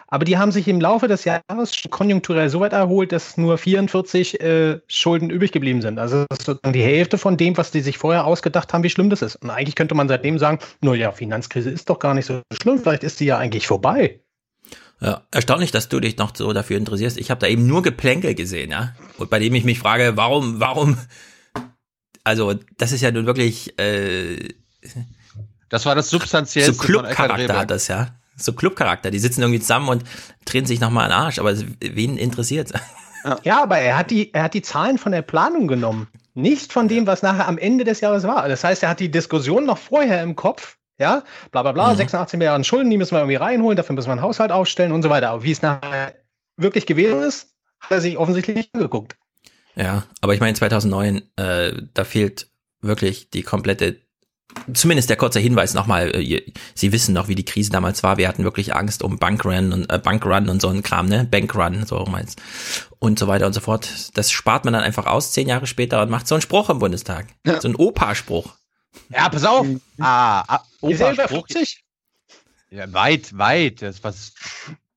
Aber 0.08 0.24
die 0.24 0.38
haben 0.38 0.52
sich 0.52 0.68
im 0.68 0.80
Laufe 0.80 1.08
des 1.08 1.24
Jahres 1.24 1.82
konjunkturell 1.90 2.48
so 2.48 2.60
weit 2.60 2.72
erholt, 2.72 3.10
dass 3.10 3.36
nur 3.36 3.58
44 3.58 4.40
äh, 4.40 4.80
Schulden 4.86 5.30
übrig 5.30 5.50
geblieben 5.50 5.82
sind. 5.82 5.98
Also 5.98 6.24
das 6.28 6.38
ist 6.38 6.46
sozusagen 6.46 6.72
die 6.72 6.82
Hälfte 6.82 7.18
von 7.18 7.36
dem, 7.36 7.56
was 7.56 7.72
die 7.72 7.80
sich 7.80 7.98
vorher 7.98 8.24
ausgedacht 8.24 8.72
haben, 8.72 8.84
wie 8.84 8.90
schlimm 8.90 9.10
das 9.10 9.22
ist. 9.22 9.36
Und 9.36 9.50
eigentlich 9.50 9.74
könnte 9.74 9.94
man 9.94 10.08
seitdem 10.08 10.38
sagen, 10.38 10.60
nur 10.80 10.94
ja, 10.94 11.10
Finanzkrise 11.10 11.70
ist 11.70 11.90
doch 11.90 11.98
gar 11.98 12.14
nicht 12.14 12.26
so 12.26 12.40
schlimm, 12.52 12.78
vielleicht 12.78 13.02
ist 13.02 13.18
die 13.18 13.24
ja 13.24 13.38
eigentlich 13.38 13.66
vorbei. 13.66 14.20
Ja, 15.00 15.22
erstaunlich, 15.30 15.72
dass 15.72 15.88
du 15.88 16.00
dich 16.00 16.16
noch 16.16 16.34
so 16.34 16.52
dafür 16.52 16.78
interessierst. 16.78 17.18
Ich 17.18 17.30
habe 17.30 17.40
da 17.40 17.48
eben 17.48 17.66
nur 17.66 17.82
Geplänkel 17.82 18.34
gesehen, 18.34 18.70
ja. 18.70 18.94
Und 19.18 19.28
bei 19.28 19.38
dem 19.38 19.54
ich 19.54 19.64
mich 19.64 19.78
frage, 19.78 20.16
warum, 20.16 20.60
warum, 20.60 20.96
also 22.24 22.54
das 22.78 22.92
ist 22.92 23.02
ja 23.02 23.10
nun 23.10 23.26
wirklich 23.26 23.78
äh, 23.78 24.54
Das 25.68 25.84
war 25.84 25.96
das 25.96 26.08
Substanziellste. 26.10 26.72
So 26.72 26.82
Clubcharakter 26.82 27.58
hat 27.58 27.70
das, 27.70 27.88
ja 27.88 28.16
so 28.36 28.52
Clubcharakter. 28.52 29.10
Die 29.10 29.18
sitzen 29.18 29.42
irgendwie 29.42 29.60
zusammen 29.60 29.88
und 29.88 30.04
drehen 30.44 30.66
sich 30.66 30.80
nochmal 30.80 31.04
an 31.04 31.10
den 31.10 31.18
Arsch, 31.18 31.38
aber 31.38 31.54
wen 31.80 32.16
interessiert 32.18 32.72
Ja, 33.42 33.62
aber 33.62 33.78
er 33.78 33.98
hat, 33.98 34.10
die, 34.10 34.32
er 34.32 34.44
hat 34.44 34.54
die 34.54 34.62
Zahlen 34.62 34.98
von 34.98 35.12
der 35.12 35.22
Planung 35.22 35.66
genommen. 35.66 36.08
Nicht 36.34 36.72
von 36.72 36.86
dem, 36.86 37.06
was 37.06 37.22
nachher 37.22 37.48
am 37.48 37.58
Ende 37.58 37.84
des 37.84 38.00
Jahres 38.00 38.24
war. 38.24 38.48
Das 38.48 38.62
heißt, 38.62 38.82
er 38.82 38.88
hat 38.88 39.00
die 39.00 39.10
Diskussion 39.10 39.64
noch 39.64 39.78
vorher 39.78 40.22
im 40.22 40.36
Kopf. 40.36 40.76
Ja, 40.98 41.24
bla 41.50 41.62
bla 41.62 41.72
bla, 41.72 41.92
mhm. 41.92 41.96
86 41.96 42.38
Milliarden 42.38 42.64
Schulden, 42.64 42.88
die 42.88 42.96
müssen 42.96 43.12
wir 43.12 43.18
irgendwie 43.18 43.36
reinholen, 43.36 43.76
dafür 43.76 43.94
müssen 43.94 44.08
wir 44.08 44.12
einen 44.12 44.22
Haushalt 44.22 44.50
aufstellen 44.50 44.92
und 44.92 45.02
so 45.02 45.10
weiter. 45.10 45.30
Aber 45.30 45.42
wie 45.42 45.50
es 45.50 45.60
nachher 45.60 46.14
wirklich 46.56 46.86
gewesen 46.86 47.22
ist, 47.22 47.54
hat 47.80 47.90
er 47.90 48.00
sich 48.00 48.16
offensichtlich 48.16 48.56
nicht 48.56 48.74
angeguckt. 48.74 49.16
Ja, 49.74 50.04
aber 50.22 50.32
ich 50.32 50.40
meine 50.40 50.54
2009, 50.54 51.22
äh, 51.36 51.72
da 51.92 52.04
fehlt 52.04 52.48
wirklich 52.80 53.28
die 53.28 53.42
komplette 53.42 54.00
zumindest 54.72 55.10
der 55.10 55.16
kurze 55.16 55.40
Hinweis 55.40 55.74
nochmal, 55.74 56.14
äh, 56.14 56.42
Sie 56.74 56.92
wissen 56.92 57.14
noch, 57.14 57.28
wie 57.28 57.34
die 57.34 57.44
Krise 57.44 57.70
damals 57.70 58.02
war. 58.02 58.16
Wir 58.16 58.28
hatten 58.28 58.44
wirklich 58.44 58.74
Angst 58.74 59.02
um 59.02 59.18
Bankrun 59.18 59.72
und 59.72 59.92
äh, 59.92 59.98
Bankrun 59.98 60.48
und 60.48 60.60
so 60.60 60.68
ein 60.68 60.82
Kram, 60.82 61.06
ne? 61.06 61.24
Bankrun, 61.24 61.86
so 61.86 62.04
meinst 62.06 62.40
und 62.98 63.18
so 63.18 63.28
weiter 63.28 63.46
und 63.46 63.52
so 63.52 63.60
fort. 63.60 64.16
Das 64.16 64.30
spart 64.30 64.64
man 64.64 64.74
dann 64.74 64.82
einfach 64.82 65.06
aus 65.06 65.32
zehn 65.32 65.48
Jahre 65.48 65.66
später 65.66 66.02
und 66.02 66.10
macht 66.10 66.26
so 66.26 66.34
einen 66.34 66.42
Spruch 66.42 66.70
im 66.70 66.78
Bundestag. 66.78 67.26
Ja. 67.46 67.60
So 67.60 67.68
ein 67.68 67.76
Opa-Spruch. 67.76 68.54
Ja, 69.10 69.28
pass 69.28 69.44
auf. 69.44 69.66
Ah, 69.98 70.40
ah 70.46 70.64
Opa-Spruch. 70.80 71.46
Ja, 72.70 72.92
weit, 72.92 73.36
weit. 73.38 73.82
Das 73.82 73.96
ist 73.96 74.04
was 74.04 74.34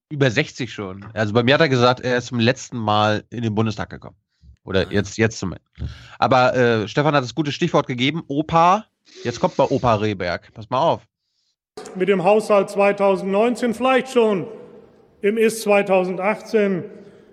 über 0.09 0.31
60 0.31 0.73
schon. 0.73 1.05
Also 1.13 1.33
bei 1.33 1.43
mir 1.43 1.53
hat 1.53 1.61
er 1.61 1.69
gesagt, 1.69 1.99
er 1.99 2.17
ist 2.17 2.27
zum 2.27 2.39
letzten 2.39 2.77
Mal 2.77 3.23
in 3.29 3.43
den 3.43 3.53
Bundestag 3.53 3.89
gekommen. 3.89 4.15
Oder 4.63 4.91
jetzt, 4.91 5.17
jetzt 5.17 5.39
zum. 5.39 5.55
Aber 6.17 6.55
äh, 6.55 6.87
Stefan 6.87 7.15
hat 7.15 7.23
das 7.23 7.35
gute 7.35 7.51
Stichwort 7.51 7.87
gegeben. 7.87 8.23
Opa 8.27 8.85
Jetzt 9.23 9.39
kommt 9.39 9.57
mal 9.57 9.67
Opa 9.69 9.95
Rehberg. 9.95 10.53
Pass 10.53 10.69
mal 10.69 10.81
auf. 10.81 11.01
Mit 11.95 12.09
dem 12.09 12.23
Haushalt 12.23 12.69
2019, 12.69 13.73
vielleicht 13.73 14.09
schon 14.09 14.47
im 15.21 15.37
Ist 15.37 15.61
2018. 15.61 16.83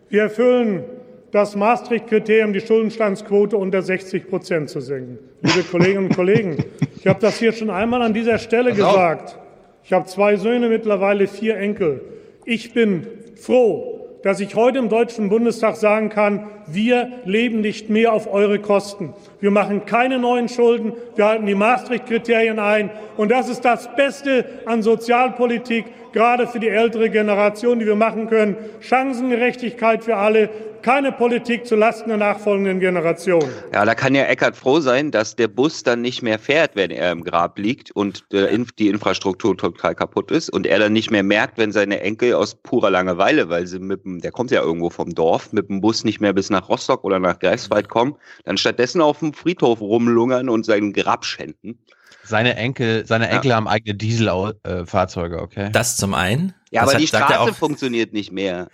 Wir 0.08 0.22
erfüllen 0.22 0.84
das 1.32 1.56
Maastricht-Kriterium, 1.56 2.52
die 2.52 2.60
Schuldenstandsquote 2.60 3.56
unter 3.56 3.82
60 3.82 4.28
Prozent 4.28 4.70
zu 4.70 4.80
senken. 4.80 5.18
Liebe 5.42 5.62
Kolleginnen 5.64 6.06
und 6.06 6.14
Kollegen, 6.14 6.64
ich 6.98 7.06
habe 7.06 7.20
das 7.20 7.38
hier 7.38 7.52
schon 7.52 7.70
einmal 7.70 8.02
an 8.02 8.14
dieser 8.14 8.38
Stelle 8.38 8.70
Pass 8.70 8.78
gesagt. 8.78 9.28
Auf. 9.30 9.38
Ich 9.84 9.92
habe 9.92 10.06
zwei 10.06 10.36
Söhne, 10.36 10.68
mittlerweile 10.68 11.26
vier 11.28 11.56
Enkel. 11.58 12.00
Ich 12.44 12.72
bin 12.72 13.06
froh, 13.36 14.18
dass 14.22 14.40
ich 14.40 14.54
heute 14.56 14.78
im 14.78 14.88
Deutschen 14.88 15.28
Bundestag 15.28 15.76
sagen 15.76 16.08
kann, 16.08 16.48
wir 16.66 17.20
leben 17.24 17.60
nicht 17.60 17.90
mehr 17.90 18.12
auf 18.12 18.32
eure 18.32 18.58
Kosten. 18.58 19.14
Wir 19.40 19.50
machen 19.50 19.84
keine 19.84 20.18
neuen 20.18 20.48
Schulden, 20.48 20.94
wir 21.14 21.26
halten 21.26 21.46
die 21.46 21.54
Maastricht-Kriterien 21.54 22.58
ein. 22.58 22.90
Und 23.16 23.30
das 23.30 23.48
ist 23.48 23.64
das 23.64 23.94
Beste 23.94 24.44
an 24.64 24.82
Sozialpolitik, 24.82 25.84
gerade 26.12 26.46
für 26.46 26.58
die 26.58 26.68
ältere 26.68 27.10
Generation, 27.10 27.78
die 27.78 27.86
wir 27.86 27.96
machen 27.96 28.28
können. 28.28 28.56
Chancengerechtigkeit 28.80 30.02
für 30.02 30.16
alle, 30.16 30.48
keine 30.86 31.10
Politik 31.10 31.66
zulasten 31.66 32.10
der 32.10 32.16
nachfolgenden 32.16 32.78
Generation. 32.78 33.42
Ja, 33.74 33.84
da 33.84 33.96
kann 33.96 34.14
ja 34.14 34.22
Eckert 34.26 34.56
froh 34.56 34.78
sein, 34.78 35.10
dass 35.10 35.34
der 35.34 35.48
Bus 35.48 35.82
dann 35.82 36.00
nicht 36.00 36.22
mehr 36.22 36.38
fährt, 36.38 36.76
wenn 36.76 36.92
er 36.92 37.10
im 37.10 37.24
Grab 37.24 37.58
liegt 37.58 37.90
und 37.90 38.24
äh, 38.32 38.56
die 38.78 38.86
Infrastruktur 38.86 39.56
total 39.56 39.96
kaputt 39.96 40.30
ist 40.30 40.48
und 40.48 40.64
er 40.64 40.78
dann 40.78 40.92
nicht 40.92 41.10
mehr 41.10 41.24
merkt, 41.24 41.58
wenn 41.58 41.72
seine 41.72 42.00
Enkel 42.02 42.34
aus 42.34 42.54
purer 42.54 42.90
Langeweile, 42.90 43.48
weil 43.48 43.66
sie 43.66 43.80
mit 43.80 44.04
dem, 44.04 44.20
der 44.20 44.30
kommt 44.30 44.52
ja 44.52 44.62
irgendwo 44.62 44.88
vom 44.88 45.12
Dorf, 45.12 45.52
mit 45.52 45.68
dem 45.68 45.80
Bus 45.80 46.04
nicht 46.04 46.20
mehr 46.20 46.32
bis 46.32 46.50
nach 46.50 46.68
Rostock 46.68 47.02
oder 47.02 47.18
nach 47.18 47.40
Greifswald 47.40 47.88
kommen, 47.88 48.14
dann 48.44 48.56
stattdessen 48.56 49.00
auf 49.00 49.18
dem 49.18 49.25
Friedhof 49.34 49.80
rumlungern 49.80 50.48
und 50.48 50.64
sein 50.64 50.92
Grab 50.92 51.24
schänden. 51.24 51.78
Seine 52.24 52.56
Enkel, 52.56 53.06
seine 53.06 53.28
Enkel 53.28 53.50
ja. 53.50 53.56
haben 53.56 53.68
eigene 53.68 53.94
Dieselfahrzeuge, 53.94 55.40
okay. 55.40 55.70
Das 55.72 55.96
zum 55.96 56.12
einen. 56.12 56.54
Ja, 56.70 56.80
das 56.80 56.90
aber 56.90 56.92
hat, 56.94 57.00
die 57.00 57.06
Straße 57.06 57.54
funktioniert 57.54 58.12
nicht 58.12 58.32
mehr. 58.32 58.68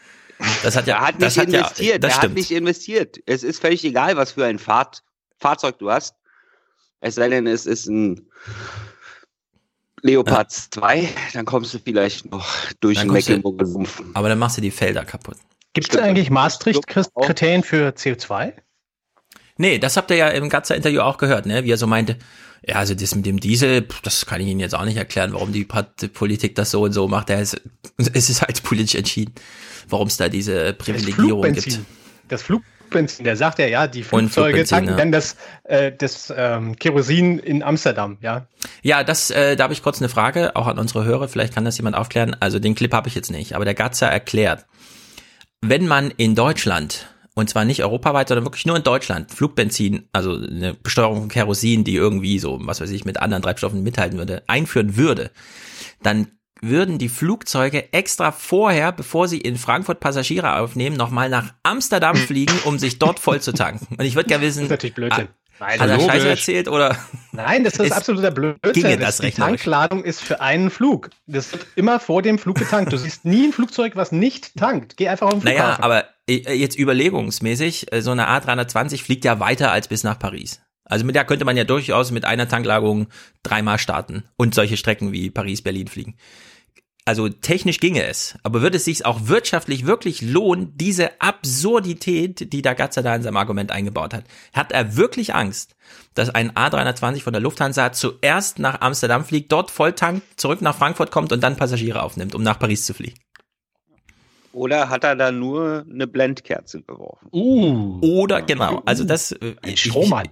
Das 0.63 0.75
hat 0.75 0.87
ja, 0.87 0.97
er 0.97 1.07
hat 1.09 1.21
nicht 1.21 1.39
hat 1.39 1.47
investiert. 1.47 2.03
Ja, 2.03 2.09
er 2.09 2.23
hat 2.23 2.33
nicht 2.33 2.51
investiert. 2.51 3.19
Es 3.27 3.43
ist 3.43 3.61
völlig 3.61 3.85
egal, 3.85 4.17
was 4.17 4.33
für 4.33 4.45
ein 4.45 4.59
Fahr 4.59 4.91
Fahrzeug 5.39 5.79
du 5.79 5.91
hast. 5.91 6.15
Es 7.01 7.17
sei 7.17 7.29
denn, 7.29 7.47
es 7.47 7.67
ist 7.67 7.87
ein 7.87 8.29
Leopard 10.03 10.51
2, 10.51 11.09
dann 11.33 11.45
kommst 11.45 11.75
du 11.75 11.79
vielleicht 11.79 12.31
noch 12.31 12.47
durch 12.81 13.01
den 13.01 13.11
Mecklenburger 13.11 13.67
Sumpf. 13.67 14.03
Aber 14.15 14.29
dann 14.29 14.39
machst 14.39 14.57
du 14.57 14.61
die 14.61 14.71
Felder 14.71 15.05
kaputt. 15.05 15.37
Gibt 15.75 15.95
es 15.95 16.01
eigentlich 16.01 16.31
Maastricht-Kriterien 16.31 17.63
für 17.63 17.91
CO2? 17.91 18.53
Nee, 19.63 19.79
das 19.79 19.97
habt 19.97 20.11
ihr 20.11 20.17
ja 20.17 20.27
im 20.27 20.49
Gatzer-Interview 20.49 21.03
auch 21.03 21.19
gehört, 21.19 21.47
ne? 21.47 21.63
wie 21.63 21.71
er 21.71 21.77
so 21.77 21.87
meinte, 21.87 22.17
ja, 22.67 22.75
also 22.75 22.97
das 22.97 23.15
mit 23.15 23.27
dem 23.27 23.39
Diesel, 23.39 23.87
das 24.03 24.27
kann 24.27 24.41
ich 24.41 24.49
Ihnen 24.49 24.59
jetzt 24.59 24.75
auch 24.75 24.85
nicht 24.85 24.97
erklären, 24.97 25.33
warum 25.35 25.53
die 25.53 25.65
Politik 25.65 26.57
das 26.57 26.73
so 26.73 26.83
und 26.83 26.93
so 26.93 27.07
macht. 27.07 27.31
Es 27.31 27.55
ist 28.13 28.43
halt 28.43 28.61
politisch 28.65 28.97
entschieden, 28.97 29.33
warum 29.89 30.09
es 30.09 30.17
da 30.17 30.29
diese 30.29 30.73
Privilegierung 30.73 31.55
das 31.55 31.65
gibt. 31.65 31.79
Das 32.27 32.43
Flugbenzin, 32.43 33.25
der 33.25 33.37
sagt 33.37 33.61
ja, 33.61 33.67
ja, 33.67 33.87
die 33.87 34.03
Flugzeuge 34.03 34.65
tanken 34.65 34.91
ja. 34.91 34.97
dann 34.97 35.13
das, 35.13 35.37
äh, 35.63 35.93
das 35.97 36.35
ähm, 36.37 36.75
Kerosin 36.75 37.39
in 37.39 37.63
Amsterdam, 37.63 38.19
ja. 38.21 38.49
Ja, 38.83 39.05
das, 39.05 39.31
äh, 39.31 39.55
da 39.55 39.63
habe 39.63 39.75
ich 39.75 39.85
kurz 39.85 40.01
eine 40.01 40.09
Frage, 40.09 40.57
auch 40.57 40.67
an 40.67 40.81
unsere 40.81 41.05
Hörer, 41.05 41.29
vielleicht 41.29 41.55
kann 41.55 41.65
das 41.65 41.77
jemand 41.77 41.95
aufklären. 41.95 42.35
Also 42.41 42.59
den 42.59 42.75
Clip 42.75 42.93
habe 42.93 43.07
ich 43.07 43.15
jetzt 43.15 43.31
nicht, 43.31 43.55
aber 43.55 43.65
der 43.65 43.75
Gatzer 43.75 44.09
erklärt, 44.09 44.67
wenn 45.61 45.87
man 45.87 46.11
in 46.11 46.35
Deutschland 46.35 47.12
und 47.35 47.49
zwar 47.49 47.65
nicht 47.65 47.83
europaweit, 47.83 48.29
sondern 48.29 48.45
wirklich 48.45 48.67
nur 48.67 48.77
in 48.77 48.83
Deutschland, 48.83 49.33
Flugbenzin, 49.33 50.09
also 50.13 50.35
eine 50.35 50.75
Besteuerung 50.75 51.21
von 51.21 51.29
Kerosin, 51.29 51.85
die 51.85 51.95
irgendwie 51.95 52.39
so, 52.39 52.59
was 52.63 52.81
weiß 52.81 52.91
ich, 52.91 53.05
mit 53.05 53.21
anderen 53.21 53.43
Treibstoffen 53.43 53.83
mithalten 53.83 54.19
würde, 54.19 54.43
einführen 54.47 54.97
würde, 54.97 55.31
dann 56.03 56.29
würden 56.61 56.99
die 56.99 57.09
Flugzeuge 57.09 57.93
extra 57.93 58.31
vorher, 58.31 58.93
bevor 58.93 59.27
sie 59.27 59.39
in 59.39 59.57
Frankfurt 59.57 59.99
Passagiere 59.99 60.59
aufnehmen, 60.59 60.97
nochmal 60.97 61.29
nach 61.29 61.55
Amsterdam 61.65 62.17
fliegen, 62.29 62.55
um 62.65 62.79
sich 62.79 62.99
dort 62.99 63.19
voll 63.19 63.41
zu 63.41 63.53
tanken. 63.53 63.97
Und 63.97 64.05
ich 64.05 64.15
würde 64.15 64.29
gerne 64.29 64.45
wissen, 64.45 64.61
das 64.61 64.65
ist 64.67 64.71
natürlich 64.71 64.95
Blödsinn. 64.95 65.29
Nein, 65.61 65.81
Hat 65.81 65.89
er 65.89 66.01
Scheiße 66.01 66.29
erzählt 66.29 66.69
oder? 66.69 66.97
Nein, 67.33 67.65
das 67.65 67.75
ist, 67.75 67.87
ist 67.87 67.93
absoluter 67.93 68.31
Blödsinn. 68.31 68.73
Ginge 68.73 68.99
das, 68.99 69.19
Die 69.19 69.31
Tankladung 69.31 70.05
ist 70.05 70.21
für 70.21 70.41
einen 70.41 70.71
Flug. 70.71 71.11
Das 71.27 71.53
wird 71.53 71.67
immer 71.77 72.01
vor 72.01 72.23
dem 72.23 72.39
Flug 72.39 72.59
getankt. 72.59 72.93
Du 72.93 72.97
siehst 72.97 73.25
nie 73.25 73.47
ein 73.47 73.53
Flugzeug, 73.53 73.97
was 73.97 74.13
nicht 74.13 74.57
tankt. 74.57 74.97
Geh 74.97 75.09
einfach 75.09 75.27
auf 75.27 75.35
den 75.35 75.43
Flughafen. 75.43 75.63
Naja, 75.63 75.79
aber 75.83 76.05
äh, 76.29 76.55
jetzt 76.55 76.77
überlegungsmäßig, 76.79 77.93
äh, 77.93 78.03
so 78.03 78.11
eine 78.11 78.29
A320 78.29 79.03
fliegt 79.03 79.25
ja 79.25 79.41
weiter 79.41 79.71
als 79.73 79.89
bis 79.89 80.05
nach 80.05 80.19
Paris. 80.19 80.61
Also 80.85 81.05
mit 81.05 81.15
der 81.15 81.25
könnte 81.25 81.45
man 81.45 81.57
ja 81.57 81.65
durchaus 81.65 82.11
mit 82.11 82.25
einer 82.25 82.49
Tanklagerung 82.49 83.07
dreimal 83.43 83.79
starten 83.79 84.25
und 84.37 84.55
solche 84.55 84.77
Strecken 84.77 85.13
wie 85.13 85.31
Paris-Berlin 85.31 85.89
fliegen 85.89 86.17
also 87.05 87.29
technisch 87.29 87.81
ginge 87.81 88.05
es, 88.05 88.37
aber 88.43 88.63
würde 88.63 88.77
es 88.77 88.85
sich 88.85 89.05
auch 89.07 89.27
wirtschaftlich 89.27 89.87
wirklich 89.87 90.23
lohnen, 90.23 90.73
diese 90.77 91.21
Absurdität, 91.21 92.53
die 92.53 92.63
der 92.63 92.75
Gatzer 92.75 93.03
da 93.03 93.15
in 93.17 93.23
seinem 93.23 93.37
Argument 93.37 93.71
eingebaut 93.71 94.15
hat? 94.15 94.25
Hat 94.53 94.73
er 94.73 94.97
wirklich 94.97 95.35
Angst, 95.35 95.75
dass 96.15 96.31
ein 96.31 96.53
A320 96.53 97.23
von 97.23 97.33
der 97.33 97.43
Lufthansa 97.43 97.93
zuerst 97.93 98.59
nach 98.59 98.81
Amsterdam 98.81 99.25
fliegt, 99.25 99.51
dort 99.51 99.71
volltankt, 99.71 100.23
zurück 100.41 100.63
nach 100.63 100.77
Frankfurt 100.77 101.11
kommt 101.11 101.33
und 101.33 101.43
dann 101.43 101.57
Passagiere 101.57 102.03
aufnimmt, 102.03 102.35
um 102.35 102.43
nach 102.43 102.59
Paris 102.59 102.87
zu 102.87 102.95
fliegen? 102.95 103.19
Oder 104.53 104.91
hat 104.91 105.03
er 105.03 105.17
da 105.17 105.33
nur 105.33 105.85
eine 105.91 106.07
Blendkerze 106.07 106.83
geworfen? 106.83 107.29
Uh. 107.33 107.99
Oder 108.03 108.43
genau, 108.43 108.83
also 108.85 109.05
das 109.05 109.33
äh, 109.33 109.57
ein 109.63 109.77
Strohmann. 109.77 110.29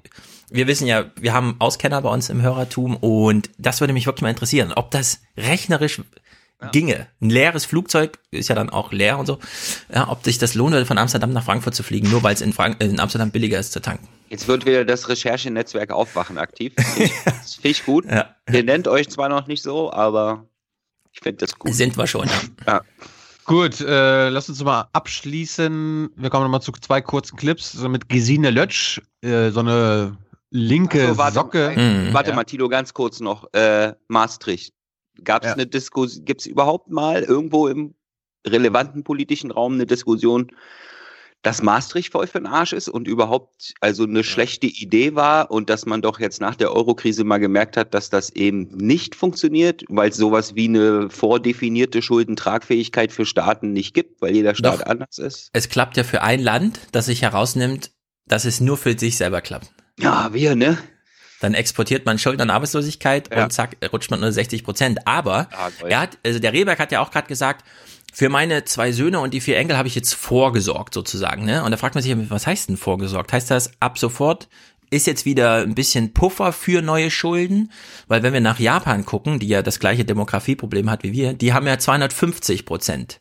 wir 0.51 0.67
wissen 0.67 0.87
ja, 0.87 1.07
wir 1.19 1.33
haben 1.33 1.57
Auskenner 1.59 2.03
bei 2.03 2.11
uns 2.11 2.29
im 2.29 2.43
Hörertum 2.43 2.97
und 2.97 3.51
das 3.59 3.81
würde 3.81 3.95
mich 3.95 4.07
wirklich 4.07 4.23
mal 4.23 4.29
interessieren, 4.29 4.73
ob 4.75 4.91
das 4.91 5.23
rechnerisch 5.39 6.03
ja. 6.61 6.69
ginge. 6.71 7.07
Ein 7.21 7.31
leeres 7.31 7.65
Flugzeug 7.65 8.19
ist 8.31 8.49
ja 8.49 8.55
dann 8.55 8.71
auch 8.71 8.93
leer 8.93 9.19
und 9.19 9.27
so. 9.27 9.39
Ja, 9.93 10.09
ob 10.09 10.25
sich 10.25 10.39
das 10.39 10.55
lohnt, 10.55 10.87
von 10.87 10.99
Amsterdam 10.99 11.33
nach 11.33 11.45
Frankfurt 11.45 11.75
zu 11.75 11.83
fliegen, 11.83 12.11
nur 12.11 12.23
weil 12.23 12.35
es 12.35 12.41
in, 12.41 12.55
in 12.79 13.01
Amsterdam 13.01 13.31
billiger 13.31 13.59
ist 13.59 13.73
zu 13.73 13.81
tanken. 13.81 14.09
Jetzt 14.29 14.47
wird 14.47 14.65
wieder 14.67 14.85
das 14.85 15.09
Recherchenetzwerk 15.09 15.91
Aufwachen 15.91 16.39
aktiv. 16.39 16.75
Das 17.25 17.55
finde 17.55 17.69
ich 17.69 17.85
gut. 17.85 18.05
Ja. 18.05 18.35
Ihr 18.53 18.63
nennt 18.63 18.87
euch 18.87 19.09
zwar 19.09 19.29
noch 19.29 19.47
nicht 19.47 19.63
so, 19.63 19.93
aber 19.93 20.47
ich 21.13 21.21
finde 21.21 21.39
das 21.39 21.59
gut. 21.59 21.75
Sind 21.75 21.97
wir 21.97 22.07
schon, 22.07 22.29
ja. 22.29 22.41
ja. 22.67 22.81
Gut, 23.45 23.81
äh, 23.81 24.29
lass 24.29 24.49
uns 24.49 24.63
mal 24.63 24.89
abschließen. 24.93 26.11
Wir 26.15 26.31
kommen 26.31 26.45
nochmal 26.45 26.63
zu 26.63 26.71
zwei 26.73 27.01
kurzen 27.01 27.37
Clips 27.37 27.73
so 27.73 27.89
mit 27.89 28.09
Gesine 28.09 28.51
Lötsch, 28.51 29.01
äh, 29.23 29.51
so 29.51 29.61
eine 29.61 30.17
linke 30.51 31.09
so, 31.09 31.19
warte, 31.19 31.35
Socke. 31.35 31.73
Mhm, 31.75 32.15
warte 32.15 32.31
ja. 32.31 32.37
mal, 32.37 32.45
Tilo, 32.45 32.69
ganz 32.69 32.95
kurz 32.95 33.19
noch. 33.19 33.53
Äh, 33.53 33.95
Maastricht. 34.07 34.73
Gab 35.25 35.43
es 35.43 35.49
ja. 35.49 35.55
eine 35.55 35.67
Diskussion, 35.67 36.25
gibt 36.25 36.43
es 36.43 36.47
überhaupt 36.47 36.91
mal 36.91 37.23
irgendwo 37.23 37.69
im 37.69 37.95
relevanten 38.47 39.05
politischen 39.05 39.51
Raum 39.51 39.75
eine 39.75 39.87
Diskussion, 39.87 40.51
dass 41.43 41.63
Maastricht 41.63 42.13
voll 42.13 42.27
für 42.27 42.39
den 42.39 42.47
Arsch 42.47 42.73
ist 42.73 42.89
und 42.89 43.09
überhaupt 43.09 43.73
also 43.81 44.05
eine 44.05 44.25
schlechte 44.25 44.67
Idee 44.67 45.15
war 45.15 45.51
und 45.51 45.71
dass 45.71 45.87
man 45.87 46.03
doch 46.03 46.21
jetzt 46.21 46.41
nach 46.41 46.55
der 46.55 46.73
Eurokrise 46.73 47.25
mal 47.25 47.39
gemerkt 47.39 47.77
hat, 47.77 47.95
dass 47.95 48.11
das 48.11 48.31
eben 48.31 48.69
nicht 48.77 49.15
funktioniert, 49.15 49.85
weil 49.89 50.11
es 50.11 50.17
sowas 50.17 50.55
wie 50.55 50.67
eine 50.69 51.09
vordefinierte 51.09 52.03
Schuldentragfähigkeit 52.03 53.11
für 53.11 53.25
Staaten 53.25 53.73
nicht 53.73 53.95
gibt, 53.95 54.21
weil 54.21 54.35
jeder 54.35 54.55
Staat 54.55 54.83
doch. 54.83 54.87
anders 54.87 55.19
ist. 55.19 55.51
Es 55.55 55.71
klappt 55.71 55.97
ja 55.97 56.05
für 56.05 56.23
ein 56.23 56.41
Land, 56.41 56.81
das 56.93 57.07
sich 57.07 57.23
herausnimmt, 57.23 57.91
dass 58.27 58.45
es 58.45 58.61
nur 58.61 58.77
für 58.77 58.99
sich 58.99 59.17
selber 59.17 59.41
klappt. 59.41 59.73
Ja, 59.99 60.33
wir, 60.33 60.55
ne? 60.55 60.79
Dann 61.41 61.55
exportiert 61.55 62.07
man 62.07 62.19
Schulden 62.19 62.43
und 62.43 62.51
Arbeitslosigkeit 62.51 63.35
ja. 63.35 63.45
und 63.45 63.53
zack, 63.53 63.77
rutscht 63.93 64.11
man 64.11 64.21
nur 64.21 64.31
60 64.31 64.63
Prozent. 64.63 65.07
Aber 65.07 65.49
ah, 65.53 65.71
er 65.87 66.01
hat, 66.01 66.19
also 66.25 66.39
der 66.39 66.53
Rehberg 66.53 66.79
hat 66.79 66.93
ja 66.93 67.01
auch 67.01 67.11
gerade 67.11 67.29
gesagt, 67.29 67.65
für 68.13 68.29
meine 68.29 68.65
zwei 68.65 68.93
Söhne 68.93 69.21
und 69.21 69.35
die 69.35 69.41
vier 69.41 69.57
Enkel 69.57 69.77
habe 69.77 69.89
ich 69.89 69.95
jetzt 69.95 70.15
vorgesorgt 70.15 70.95
sozusagen. 70.95 71.45
Ne? 71.45 71.63
Und 71.65 71.71
da 71.71 71.77
fragt 71.77 71.95
man 71.95 72.03
sich, 72.03 72.15
was 72.31 72.47
heißt 72.47 72.69
denn 72.69 72.77
vorgesorgt? 72.77 73.33
Heißt 73.33 73.51
das 73.51 73.73
ab 73.81 73.99
sofort 73.99 74.49
ist 74.91 75.07
jetzt 75.07 75.25
wieder 75.25 75.63
ein 75.63 75.77
bisschen 75.77 76.13
Puffer 76.13 76.53
für 76.53 76.83
neue 76.83 77.11
Schulden? 77.11 77.71
Weil 78.09 78.23
wenn 78.23 78.33
wir 78.33 78.41
nach 78.41 78.59
Japan 78.59 79.07
gucken, 79.07 79.39
die 79.39 79.49
ja 79.49 79.63
das 79.63 79.79
gleiche 79.79 80.05
Demografieproblem 80.05 80.91
hat 80.91 81.05
wie 81.05 81.13
wir, 81.13 81.33
die 81.33 81.53
haben 81.53 81.67
ja 81.67 81.79
250 81.79 82.67
Prozent 82.67 83.21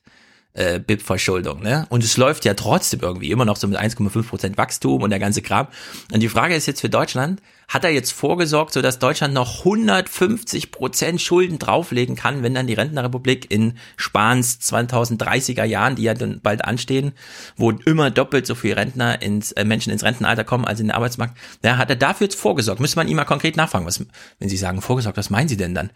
äh, 0.54 0.80
BIP-Verschuldung, 0.80 1.62
ne? 1.62 1.86
Und 1.90 2.04
es 2.04 2.18
läuft 2.18 2.44
ja 2.46 2.54
trotzdem 2.54 3.02
irgendwie 3.02 3.32
immer 3.32 3.46
noch 3.46 3.56
so 3.56 3.68
mit 3.68 3.80
1,5 3.80 4.24
Prozent 4.24 4.58
Wachstum 4.58 5.04
und 5.04 5.10
der 5.10 5.20
ganze 5.20 5.42
Kram. 5.42 5.68
Und 6.12 6.22
die 6.22 6.30
Frage 6.30 6.56
ist 6.56 6.66
jetzt 6.66 6.82
für 6.82 6.90
Deutschland, 6.90 7.42
hat 7.68 7.84
er 7.84 7.92
jetzt 7.92 8.12
vorgesorgt, 8.12 8.74
sodass 8.74 8.98
Deutschland 8.98 9.36
noch 9.36 9.60
150 9.60 10.72
Prozent 10.72 11.22
Schulden 11.22 11.60
drauflegen 11.60 12.16
kann, 12.16 12.42
wenn 12.42 12.56
dann 12.56 12.66
die 12.66 12.74
Rentenrepublik 12.74 13.52
in 13.52 13.76
Spahns 13.96 14.60
2030er 14.60 15.66
Jahren, 15.66 15.96
die 15.96 16.04
ja 16.04 16.16
dann 16.16 16.42
bald 16.42 16.66
anstehen, 16.66 17.14
wo 17.56 17.70
immer 17.70 18.10
doppelt 18.10 18.48
so 18.48 18.56
viele 18.56 18.78
Rentner 18.78 19.22
ins 19.22 19.52
äh, 19.52 19.64
Menschen 19.64 19.94
ins 19.94 20.04
Rentenalter 20.04 20.44
kommen 20.44 20.66
als 20.66 20.80
in 20.80 20.88
den 20.88 20.96
Arbeitsmarkt, 20.96 21.38
ja, 21.64 21.78
hat 21.78 21.92
er 21.92 21.96
dafür 21.96 22.26
jetzt 22.26 22.40
vorgesorgt? 22.40 22.82
Müsste 22.82 22.98
man 22.98 23.08
ihn 23.08 23.16
mal 23.16 23.26
konkret 23.26 23.56
nachfragen, 23.56 23.86
was, 23.86 24.04
wenn 24.40 24.50
Sie 24.50 24.58
sagen 24.58 24.82
vorgesorgt, 24.82 25.18
was 25.18 25.30
meinen 25.30 25.48
Sie 25.48 25.58
denn 25.58 25.76
dann? 25.76 25.92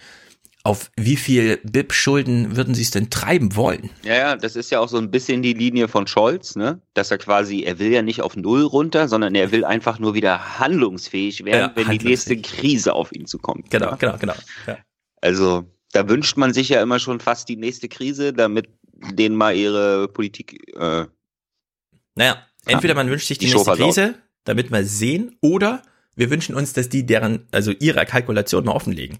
Auf 0.66 0.92
wie 0.96 1.18
viel 1.18 1.58
BIP-Schulden 1.64 2.56
würden 2.56 2.74
Sie 2.74 2.84
es 2.84 2.92
denn 2.92 3.10
treiben 3.10 3.58
wollen? 3.58 3.90
Ja, 4.04 4.16
ja, 4.16 4.36
das 4.38 4.56
ist 4.56 4.72
ja 4.72 4.80
auch 4.80 4.88
so 4.88 4.98
ein 4.98 5.12
bisschen 5.12 5.42
die 5.42 5.52
Linie 5.52 5.90
von 5.90 6.08
Scholz, 6.08 6.56
ne? 6.56 6.82
Dass 6.94 7.12
er 7.12 7.18
quasi, 7.18 7.64
er 7.64 7.80
will 7.80 7.92
ja 7.92 8.02
nicht 8.02 8.22
auf 8.22 8.38
Null 8.38 8.62
runter, 8.62 9.10
sondern 9.10 9.36
er 9.36 9.52
will 9.52 9.66
einfach 9.66 10.00
nur 10.00 10.14
wieder 10.14 10.60
handlungsfähig 10.60 11.44
werden, 11.44 11.74
Ja, 11.76 11.86
wenn 11.88 11.98
die 11.98 12.06
nächste 12.06 12.38
Krise 12.40 12.94
auf 12.94 13.12
ihn 13.12 13.26
zukommt. 13.26 13.70
Genau, 13.72 13.90
ja? 13.90 13.96
genau, 13.98 14.18
genau. 14.18 14.36
Ja. 14.66 14.78
Also, 15.20 15.66
da 15.92 16.08
wünscht 16.08 16.38
man 16.38 16.54
sich 16.54 16.70
ja 16.70 16.82
immer 16.82 17.00
schon 17.00 17.20
fast 17.20 17.50
die 17.50 17.58
nächste 17.58 17.90
Krise, 17.90 18.32
damit 18.32 18.70
denen 19.12 19.36
mal 19.36 19.54
ihre 19.54 20.08
Politik, 20.08 20.74
äh, 20.78 21.08
Naja, 22.16 22.38
entweder 22.66 22.96
man 22.96 23.10
wünscht 23.10 23.28
sich 23.28 23.38
die, 23.38 23.48
Die 23.48 23.54
nächste. 23.54 23.76
Krise, 23.76 24.16
damit 24.46 24.72
wir 24.72 24.86
sehen, 24.86 25.36
oder 25.42 25.82
wir 26.16 26.30
wünschen 26.30 26.56
uns, 26.56 26.72
dass 26.72 26.88
die 26.88 27.06
deren, 27.06 27.48
also 27.52 27.72
ihre 27.72 28.06
Kalkulation 28.06 28.64
mal 28.64 28.72
offenlegen. 28.72 29.20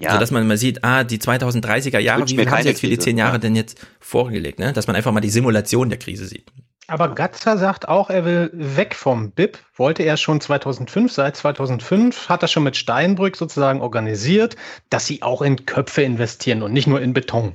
Ja. 0.00 0.12
So 0.12 0.18
dass 0.18 0.30
man 0.30 0.46
mal 0.46 0.56
sieht, 0.56 0.82
ah, 0.82 1.04
die 1.04 1.18
2030er 1.18 1.98
Jahre, 1.98 2.28
wie 2.28 2.36
viel 2.36 2.50
haben 2.50 2.62
sie 2.62 2.68
jetzt 2.68 2.80
für 2.80 2.88
die 2.88 2.98
zehn 2.98 3.16
Jahre 3.16 3.34
Ja. 3.34 3.38
denn 3.38 3.54
jetzt 3.54 3.78
vorgelegt, 4.00 4.58
ne? 4.58 4.72
Dass 4.72 4.86
man 4.86 4.96
einfach 4.96 5.12
mal 5.12 5.20
die 5.20 5.30
Simulation 5.30 5.88
der 5.88 5.98
Krise 5.98 6.26
sieht. 6.26 6.46
Aber 6.90 7.14
Gatzer 7.14 7.58
sagt 7.58 7.86
auch, 7.86 8.08
er 8.08 8.24
will 8.24 8.50
weg 8.54 8.94
vom 8.94 9.30
BIP. 9.30 9.58
Wollte 9.76 10.02
er 10.04 10.16
schon 10.16 10.40
2005. 10.40 11.12
Seit 11.12 11.36
2005 11.36 12.30
hat 12.30 12.42
er 12.42 12.48
schon 12.48 12.62
mit 12.62 12.76
Steinbrück 12.76 13.36
sozusagen 13.36 13.82
organisiert, 13.82 14.56
dass 14.88 15.06
sie 15.06 15.22
auch 15.22 15.42
in 15.42 15.66
Köpfe 15.66 16.02
investieren 16.02 16.62
und 16.62 16.72
nicht 16.72 16.86
nur 16.86 17.02
in 17.02 17.12
Beton. 17.12 17.52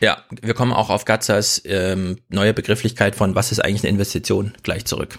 Ja, 0.00 0.18
wir 0.42 0.54
kommen 0.54 0.72
auch 0.72 0.90
auf 0.90 1.04
Gatzers 1.04 1.62
ähm, 1.64 2.18
neue 2.28 2.52
Begrifflichkeit 2.52 3.16
von 3.16 3.34
was 3.34 3.50
ist 3.50 3.60
eigentlich 3.60 3.82
eine 3.82 3.90
Investition 3.90 4.52
gleich 4.62 4.84
zurück. 4.84 5.18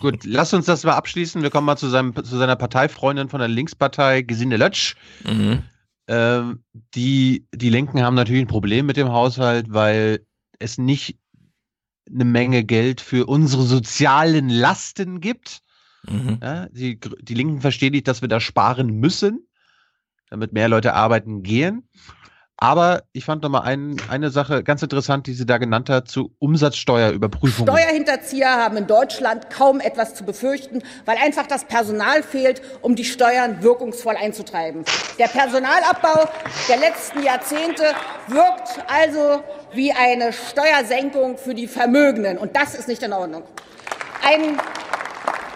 Gut, 0.00 0.24
lass 0.24 0.52
uns 0.54 0.66
das 0.66 0.84
mal 0.84 0.94
abschließen. 0.94 1.42
Wir 1.42 1.50
kommen 1.50 1.66
mal 1.66 1.76
zu, 1.76 1.88
seinem, 1.88 2.14
zu 2.14 2.36
seiner 2.36 2.56
Parteifreundin 2.56 3.28
von 3.28 3.40
der 3.40 3.48
Linkspartei, 3.48 4.22
Gesine 4.22 4.56
Lötsch. 4.56 4.94
Mhm. 5.24 5.62
Ähm, 6.08 6.62
die, 6.94 7.46
die 7.52 7.70
Linken 7.70 8.02
haben 8.02 8.14
natürlich 8.14 8.42
ein 8.42 8.48
Problem 8.48 8.86
mit 8.86 8.96
dem 8.96 9.10
Haushalt, 9.10 9.66
weil 9.70 10.24
es 10.58 10.78
nicht 10.78 11.18
eine 12.08 12.24
Menge 12.24 12.64
Geld 12.64 13.00
für 13.00 13.26
unsere 13.26 13.64
sozialen 13.64 14.48
Lasten 14.48 15.20
gibt. 15.20 15.62
Mhm. 16.08 16.38
Ja, 16.40 16.68
die, 16.68 17.00
die 17.20 17.34
Linken 17.34 17.60
verstehen 17.60 17.92
nicht, 17.92 18.06
dass 18.06 18.22
wir 18.22 18.28
da 18.28 18.38
sparen 18.38 19.00
müssen, 19.00 19.48
damit 20.30 20.52
mehr 20.52 20.68
Leute 20.68 20.94
arbeiten 20.94 21.42
gehen. 21.42 21.88
Aber 22.58 23.02
ich 23.12 23.26
fand 23.26 23.42
noch 23.42 23.50
mal 23.50 23.60
ein, 23.60 24.00
eine 24.08 24.30
Sache 24.30 24.62
ganz 24.62 24.82
interessant, 24.82 25.26
die 25.26 25.34
sie 25.34 25.44
da 25.44 25.58
genannt 25.58 25.90
hat, 25.90 26.08
zu 26.08 26.34
Umsatzsteuerüberprüfungen. 26.38 27.70
Steuerhinterzieher 27.70 28.48
haben 28.48 28.78
in 28.78 28.86
Deutschland 28.86 29.50
kaum 29.50 29.80
etwas 29.80 30.14
zu 30.14 30.24
befürchten, 30.24 30.82
weil 31.04 31.18
einfach 31.18 31.46
das 31.46 31.64
Personal 31.64 32.22
fehlt, 32.22 32.62
um 32.80 32.96
die 32.96 33.04
Steuern 33.04 33.62
wirkungsvoll 33.62 34.16
einzutreiben. 34.16 34.84
Der 35.18 35.26
Personalabbau 35.26 36.30
der 36.68 36.78
letzten 36.78 37.22
Jahrzehnte 37.22 37.84
wirkt 38.28 38.82
also 38.88 39.42
wie 39.74 39.92
eine 39.92 40.32
Steuersenkung 40.32 41.36
für 41.36 41.54
die 41.54 41.66
Vermögenden. 41.66 42.38
Und 42.38 42.56
das 42.56 42.74
ist 42.74 42.88
nicht 42.88 43.02
in 43.02 43.12
Ordnung. 43.12 43.42
Ein 44.24 44.56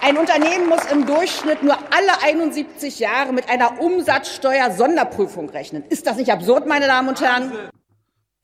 ein 0.03 0.17
Unternehmen 0.17 0.69
muss 0.69 0.85
im 0.91 1.07
Durchschnitt 1.07 1.63
nur 1.63 1.77
alle 1.77 2.23
71 2.23 2.99
Jahre 2.99 3.33
mit 3.33 3.49
einer 3.49 3.81
Umsatzsteuer-Sonderprüfung 3.81 5.51
rechnen. 5.51 5.85
Ist 5.89 6.07
das 6.07 6.17
nicht 6.17 6.31
absurd, 6.31 6.67
meine 6.67 6.87
Damen 6.87 7.09
und 7.09 7.21
Herren? 7.21 7.53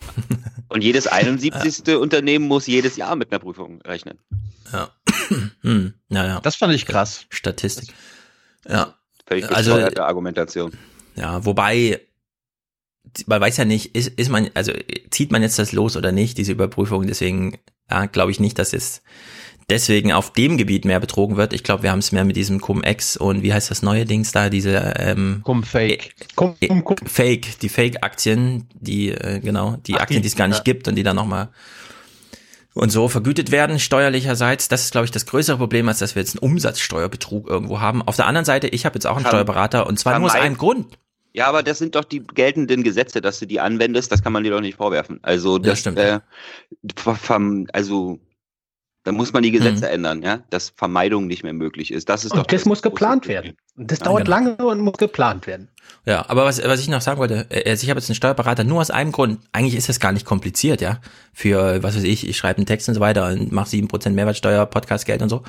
und 0.69 0.83
jedes 0.83 1.07
71. 1.07 1.97
Unternehmen 1.97 2.47
muss 2.47 2.67
jedes 2.67 2.97
Jahr 2.97 3.17
mit 3.17 3.33
einer 3.33 3.39
Prüfung 3.39 3.81
rechnen. 3.83 4.19
Ja. 4.73 4.91
hm, 5.63 5.95
naja. 6.09 6.41
Das 6.43 6.57
fand 6.57 6.75
ich 6.75 6.87
krass. 6.87 7.27
Statistik. 7.31 7.95
Ja. 8.69 8.95
Völlig 9.27 9.51
Also, 9.51 9.75
Argumentation. 9.75 10.73
Ja, 11.17 11.45
wobei, 11.45 12.01
man 13.27 13.41
weiß 13.41 13.57
ja 13.57 13.65
nicht, 13.65 13.97
ist, 13.97 14.09
ist 14.09 14.29
man, 14.29 14.51
also 14.55 14.73
zieht 15.11 15.33
man 15.33 15.43
jetzt 15.43 15.59
das 15.59 15.73
los 15.73 15.97
oder 15.97 16.13
nicht, 16.13 16.39
diese 16.39 16.53
Überprüfung, 16.53 17.07
deswegen 17.07 17.59
ja, 17.91 18.07
glaube 18.07 18.31
ich 18.31 18.41
nicht, 18.41 18.59
dass 18.59 18.73
es 18.73 19.03
deswegen 19.69 20.13
auf 20.13 20.33
dem 20.33 20.57
Gebiet 20.57 20.85
mehr 20.85 21.01
betrogen 21.01 21.37
wird. 21.37 21.53
Ich 21.53 21.63
glaube, 21.65 21.83
wir 21.83 21.91
haben 21.91 21.99
es 21.99 22.13
mehr 22.13 22.25
mit 22.25 22.37
diesem 22.37 22.61
Cum-Ex 22.61 23.17
und 23.17 23.43
wie 23.43 23.53
heißt 23.53 23.71
das 23.71 23.83
neue 23.83 24.05
Dings 24.05 24.33
da, 24.33 24.49
diese 24.51 24.95
ähm, 24.99 25.41
Cum-Fake. 25.45 26.15
Cum, 26.37 26.57
cum, 26.67 26.85
cum. 26.85 26.97
Fake, 27.07 27.59
die 27.61 27.69
Fake-Aktien, 27.69 28.69
die, 28.75 29.11
äh, 29.11 29.41
genau, 29.41 29.77
die 29.87 29.95
Ach, 29.95 30.01
Aktien, 30.03 30.23
die- 30.23 30.29
es 30.29 30.37
gar 30.37 30.49
nicht 30.49 30.59
ja. 30.59 30.63
gibt 30.65 30.89
und 30.89 30.95
die 30.95 31.03
dann 31.03 31.17
nochmal 31.17 31.49
und 32.75 32.91
so 32.93 33.09
vergütet 33.09 33.51
werden, 33.51 33.79
steuerlicherseits. 33.79 34.69
Das 34.69 34.83
ist, 34.83 34.93
glaube 34.93 35.07
ich, 35.07 35.11
das 35.11 35.25
größere 35.25 35.57
Problem, 35.57 35.89
als 35.89 35.99
dass 35.99 36.15
wir 36.15 36.21
jetzt 36.21 36.35
einen 36.41 36.51
Umsatzsteuerbetrug 36.53 37.49
irgendwo 37.49 37.81
haben. 37.81 38.03
Auf 38.03 38.17
der 38.17 38.27
anderen 38.27 38.45
Seite, 38.45 38.69
ich 38.69 38.85
habe 38.85 38.97
jetzt 38.97 39.07
auch 39.07 39.17
einen 39.17 39.25
Verm- 39.25 39.31
Steuerberater 39.31 39.87
und 39.87 39.99
zwar 39.99 40.19
nur 40.19 40.29
aus 40.29 40.35
einem 40.35 40.59
Grund. 40.59 40.99
Ja, 41.33 41.47
aber 41.49 41.63
das 41.63 41.79
sind 41.79 41.95
doch 41.95 42.05
die 42.05 42.21
geltenden 42.21 42.83
Gesetze, 42.83 43.21
dass 43.23 43.39
du 43.39 43.47
die 43.47 43.61
anwendest, 43.61 44.13
das 44.13 44.23
kann 44.23 44.33
man 44.33 44.45
dir 44.45 44.51
doch 44.51 44.61
nicht 44.61 44.77
vorwerfen. 44.77 45.21
Also 45.23 45.59
das, 45.59 45.81
stimmt. 45.81 45.99
Äh, 45.99 46.21
also 47.73 48.21
da 49.07 49.13
muss 49.13 49.33
man 49.33 49.45
die 49.45 49.53
Gesetze 49.53 49.89
ändern, 49.89 50.21
ja, 50.25 50.41
dass 50.51 50.73
Vermeidung 50.77 51.29
nicht 51.29 51.45
mehr 51.45 51.53
möglich 51.53 51.93
ist. 51.93 52.09
Das 52.09 52.25
ist 52.25 52.35
doch 52.35 52.41
Und 52.41 52.53
das 52.53 52.65
muss 52.65 52.83
geplant 52.83 53.29
werden. 53.29 53.57
Und 53.77 53.93
das 53.93 54.01
dauert 54.01 54.25
genau. 54.25 54.37
lange 54.37 54.57
und 54.57 54.81
muss 54.81 54.99
geplant 54.99 55.47
werden. 55.47 55.69
Ja, 56.07 56.29
aber 56.29 56.45
was, 56.45 56.61
was 56.61 56.81
ich 56.81 56.89
noch 56.89 57.01
sagen 57.01 57.21
wollte, 57.21 57.47
äh, 57.51 57.71
also 57.71 57.85
ich 57.85 57.91
habe 57.91 58.01
jetzt 58.01 58.11
einen 58.11 58.17
Steuerberater 58.17 58.65
nur 58.65 58.81
aus 58.81 58.91
einem 58.91 59.13
Grund. 59.13 59.39
Eigentlich 59.53 59.77
ist 59.77 59.89
das 59.89 60.01
gar 60.01 60.11
nicht 60.11 60.27
kompliziert, 60.27 60.81
ja. 60.81 61.01
Für, 61.33 61.85
was 61.85 61.95
weiß 61.95 62.03
ich, 62.03 62.29
ich 62.29 62.37
schreibe 62.37 62.57
einen 62.57 62.67
Text 62.67 62.89
und 62.89 62.97
so 62.97 63.01
weiter 63.01 63.29
und 63.29 63.53
mache 63.53 63.71
7% 63.71 64.11
Mehrwertsteuer, 64.11 64.67
Podcastgeld 64.67 65.23
und 65.23 65.29
so. 65.29 65.45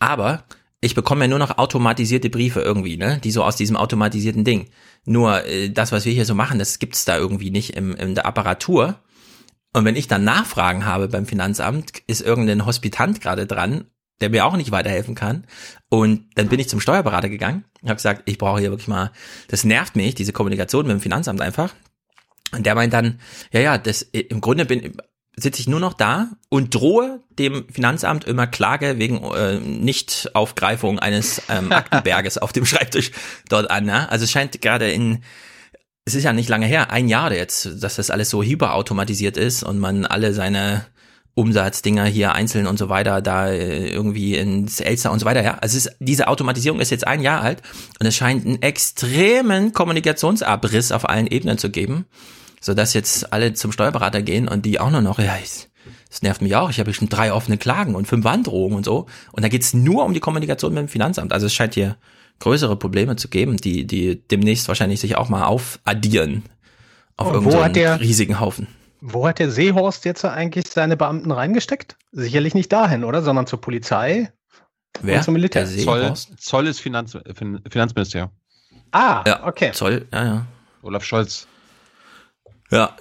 Aber 0.00 0.42
ich 0.80 0.96
bekomme 0.96 1.26
ja 1.26 1.28
nur 1.28 1.38
noch 1.38 1.56
automatisierte 1.56 2.30
Briefe 2.30 2.62
irgendwie, 2.62 2.96
ne? 2.96 3.20
Die 3.22 3.30
so 3.30 3.44
aus 3.44 3.54
diesem 3.54 3.76
automatisierten 3.76 4.42
Ding. 4.42 4.70
Nur 5.04 5.44
äh, 5.46 5.70
das, 5.70 5.92
was 5.92 6.04
wir 6.04 6.12
hier 6.12 6.24
so 6.24 6.34
machen, 6.34 6.58
das 6.58 6.80
gibt's 6.80 7.04
da 7.04 7.16
irgendwie 7.16 7.52
nicht 7.52 7.76
im, 7.76 7.94
in 7.94 8.16
der 8.16 8.26
Apparatur. 8.26 8.98
Und 9.72 9.84
wenn 9.84 9.96
ich 9.96 10.08
dann 10.08 10.24
Nachfragen 10.24 10.86
habe 10.86 11.08
beim 11.08 11.26
Finanzamt, 11.26 12.02
ist 12.06 12.20
irgendein 12.20 12.66
Hospitant 12.66 13.20
gerade 13.20 13.46
dran, 13.46 13.84
der 14.20 14.30
mir 14.30 14.46
auch 14.46 14.56
nicht 14.56 14.70
weiterhelfen 14.70 15.14
kann. 15.14 15.46
Und 15.88 16.26
dann 16.34 16.48
bin 16.48 16.58
ich 16.58 16.68
zum 16.68 16.80
Steuerberater 16.80 17.28
gegangen 17.28 17.64
und 17.82 17.88
habe 17.88 17.96
gesagt, 17.96 18.22
ich 18.24 18.38
brauche 18.38 18.60
hier 18.60 18.70
wirklich 18.70 18.88
mal, 18.88 19.12
das 19.48 19.64
nervt 19.64 19.94
mich, 19.94 20.14
diese 20.14 20.32
Kommunikation 20.32 20.86
mit 20.86 20.94
dem 20.94 21.00
Finanzamt 21.00 21.40
einfach. 21.40 21.74
Und 22.52 22.64
der 22.64 22.74
meint 22.74 22.92
dann, 22.92 23.20
ja, 23.52 23.60
ja, 23.60 23.78
das 23.78 24.02
im 24.02 24.40
Grunde 24.40 24.64
bin 24.64 24.96
sitze 25.40 25.60
ich 25.60 25.68
nur 25.68 25.80
noch 25.80 25.94
da 25.94 26.30
und 26.48 26.74
drohe 26.74 27.20
dem 27.30 27.66
Finanzamt 27.68 28.24
immer 28.24 28.46
Klage 28.46 28.98
wegen 28.98 29.22
äh, 29.22 29.60
Nichtaufgreifung 29.60 30.98
eines 30.98 31.42
ähm, 31.48 31.70
Aktenberges 31.72 32.38
auf 32.38 32.52
dem 32.52 32.66
Schreibtisch 32.66 33.12
dort 33.48 33.70
an. 33.70 33.84
Ne? 33.84 34.10
Also 34.10 34.24
es 34.24 34.30
scheint 34.30 34.60
gerade 34.60 34.90
in 34.90 35.22
es 36.08 36.14
ist 36.14 36.24
ja 36.24 36.32
nicht 36.32 36.48
lange 36.48 36.64
her, 36.64 36.90
ein 36.90 37.06
Jahr 37.06 37.30
jetzt, 37.32 37.82
dass 37.82 37.96
das 37.96 38.10
alles 38.10 38.30
so 38.30 38.42
hyperautomatisiert 38.42 39.36
ist 39.36 39.62
und 39.62 39.78
man 39.78 40.06
alle 40.06 40.32
seine 40.32 40.86
Umsatzdinger 41.34 42.06
hier 42.06 42.32
einzeln 42.32 42.66
und 42.66 42.78
so 42.78 42.88
weiter 42.88 43.20
da 43.20 43.48
äh, 43.48 43.90
irgendwie 43.90 44.34
ins 44.34 44.80
Elster 44.80 45.12
und 45.12 45.18
so 45.18 45.26
weiter. 45.26 45.42
Ja, 45.42 45.58
also 45.60 45.76
es 45.76 45.86
ist, 45.86 45.96
diese 46.00 46.28
Automatisierung 46.28 46.80
ist 46.80 46.90
jetzt 46.90 47.06
ein 47.06 47.20
Jahr 47.20 47.42
alt 47.42 47.60
und 48.00 48.06
es 48.06 48.16
scheint 48.16 48.46
einen 48.46 48.62
extremen 48.62 49.74
Kommunikationsabriss 49.74 50.92
auf 50.92 51.06
allen 51.06 51.26
Ebenen 51.26 51.58
zu 51.58 51.68
geben, 51.68 52.06
so 52.62 52.72
dass 52.72 52.94
jetzt 52.94 53.30
alle 53.30 53.52
zum 53.52 53.70
Steuerberater 53.70 54.22
gehen 54.22 54.48
und 54.48 54.64
die 54.64 54.80
auch 54.80 54.90
nur 54.90 55.02
noch, 55.02 55.18
ja, 55.18 55.36
ich, 55.44 55.68
das 56.08 56.22
nervt 56.22 56.40
mich 56.40 56.56
auch. 56.56 56.70
Ich 56.70 56.80
habe 56.80 56.94
schon 56.94 57.10
drei 57.10 57.34
offene 57.34 57.58
Klagen 57.58 57.94
und 57.94 58.08
fünf 58.08 58.24
Androhungen 58.24 58.78
und 58.78 58.84
so. 58.86 59.04
Und 59.30 59.42
da 59.44 59.48
geht's 59.48 59.74
nur 59.74 60.06
um 60.06 60.14
die 60.14 60.20
Kommunikation 60.20 60.72
mit 60.72 60.80
dem 60.80 60.88
Finanzamt. 60.88 61.34
Also 61.34 61.44
es 61.44 61.52
scheint 61.52 61.74
hier 61.74 61.98
größere 62.40 62.76
Probleme 62.76 63.16
zu 63.16 63.28
geben, 63.28 63.56
die, 63.56 63.86
die 63.86 64.20
demnächst 64.28 64.68
wahrscheinlich 64.68 65.00
sich 65.00 65.16
auch 65.16 65.28
mal 65.28 65.44
aufaddieren 65.44 66.44
auf 67.16 67.28
wo 67.30 67.34
irgendeinen 67.34 67.74
der- 67.74 68.00
riesigen 68.00 68.38
Haufen. 68.40 68.68
Wo 69.00 69.26
hat 69.28 69.38
der 69.38 69.50
Seehorst 69.50 70.04
jetzt 70.04 70.24
eigentlich 70.24 70.66
seine 70.68 70.96
Beamten 70.96 71.30
reingesteckt? 71.30 71.96
Sicherlich 72.10 72.54
nicht 72.54 72.72
dahin, 72.72 73.04
oder? 73.04 73.22
Sondern 73.22 73.46
zur 73.46 73.60
Polizei 73.60 74.32
Wer? 75.00 75.18
und 75.18 75.22
zum 75.24 75.34
Militär. 75.34 75.64
Der 75.64 75.70
Zoll, 75.84 76.00
Seehorst? 76.00 76.32
Zoll 76.40 76.66
ist 76.66 76.80
Finanz, 76.80 77.16
fin, 77.36 77.60
Finanzministerium. 77.70 78.30
Ah, 78.90 79.22
Ja, 79.26 79.46
okay. 79.46 79.70
Zoll, 79.72 80.06
ja, 80.12 80.24
ja. 80.24 80.46
Olaf 80.82 81.04
Scholz. 81.04 81.46
Ja. 82.70 82.96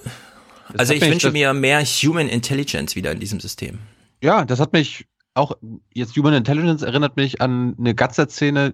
Das 0.70 0.80
Also 0.82 0.94
ich 0.94 1.02
mich 1.02 1.12
wünsche 1.12 1.28
das- 1.28 1.34
mir 1.34 1.54
mehr 1.54 1.84
Human 1.84 2.28
Intelligence 2.28 2.96
wieder 2.96 3.12
in 3.12 3.20
diesem 3.20 3.40
System. 3.40 3.80
Ja, 4.22 4.46
das 4.46 4.60
hat 4.60 4.74
mich 4.74 5.06
auch, 5.34 5.58
jetzt 5.94 6.16
Human 6.16 6.34
Intelligence 6.34 6.82
erinnert 6.82 7.16
mich 7.16 7.42
an 7.42 7.76
eine 7.80 7.96
Gatzer-Szene. 7.96 8.74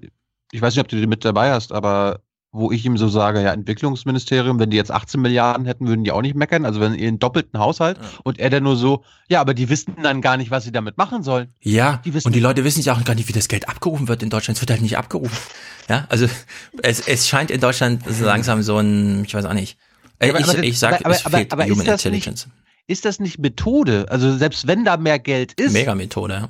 Ich 0.53 0.61
weiß 0.61 0.75
nicht, 0.75 0.81
ob 0.81 0.87
du 0.87 0.95
die 0.95 1.07
mit 1.07 1.25
dabei 1.25 1.51
hast, 1.51 1.71
aber 1.71 2.21
wo 2.55 2.71
ich 2.71 2.85
ihm 2.85 2.97
so 2.97 3.07
sage, 3.07 3.41
ja, 3.41 3.51
Entwicklungsministerium, 3.51 4.59
wenn 4.59 4.69
die 4.69 4.77
jetzt 4.77 4.91
18 4.91 5.19
Milliarden 5.19 5.65
hätten, 5.65 5.87
würden 5.87 6.03
die 6.03 6.11
auch 6.11 6.21
nicht 6.21 6.35
meckern, 6.35 6.65
also 6.65 6.79
wenn 6.79 6.93
ihr 6.93 7.07
einen 7.07 7.17
doppelten 7.17 7.59
Haushalt 7.59 7.97
und 8.23 8.37
er 8.39 8.51
dann 8.51 8.61
nur 8.63 8.75
so, 8.75 9.03
ja, 9.27 9.41
aber 9.41 9.55
die 9.55 9.69
wissen 9.69 9.95
dann 10.03 10.21
gar 10.21 10.37
nicht, 10.37 10.51
was 10.51 10.63
sie 10.63 10.71
damit 10.71 10.95
machen 10.95 11.23
sollen. 11.23 11.47
Ja, 11.61 11.99
Die 12.05 12.13
wissen 12.13 12.27
und 12.27 12.35
die 12.35 12.39
Leute 12.39 12.63
wissen 12.63 12.81
ja 12.83 12.93
auch 12.93 13.03
gar 13.03 13.15
nicht, 13.15 13.27
wie 13.27 13.33
das 13.33 13.47
Geld 13.47 13.67
abgerufen 13.67 14.07
wird 14.07 14.21
in 14.21 14.29
Deutschland. 14.29 14.57
Es 14.57 14.61
wird 14.61 14.69
halt 14.69 14.81
nicht 14.83 14.97
abgerufen. 14.99 15.35
Ja, 15.89 16.05
also 16.09 16.27
es, 16.83 16.99
es 17.07 17.27
scheint 17.27 17.49
in 17.49 17.59
Deutschland 17.59 18.03
so 18.07 18.23
langsam 18.25 18.61
so 18.61 18.77
ein, 18.77 19.23
ich 19.25 19.33
weiß 19.33 19.45
auch 19.45 19.53
nicht. 19.53 19.79
Äh, 20.19 20.29
Aber- 20.29 20.39
ich, 20.39 20.47
aber 20.49 20.63
ich 20.63 20.77
sag, 20.77 21.03
aber- 21.03 21.15
es 21.15 21.25
aber- 21.25 21.37
fehlt 21.37 21.51
aber 21.53 21.65
ist 21.65 21.71
Human 21.71 21.85
das 21.87 22.05
nicht- 22.05 22.05
Intelligence. 22.05 22.47
Ist 22.85 23.05
das 23.05 23.19
nicht 23.19 23.39
Methode? 23.39 24.05
Also 24.09 24.37
selbst 24.37 24.67
wenn 24.67 24.85
da 24.85 24.97
mehr 24.97 25.17
Geld 25.17 25.53
ist. 25.53 25.73
Mega-Methode, 25.73 26.33
ja. 26.35 26.49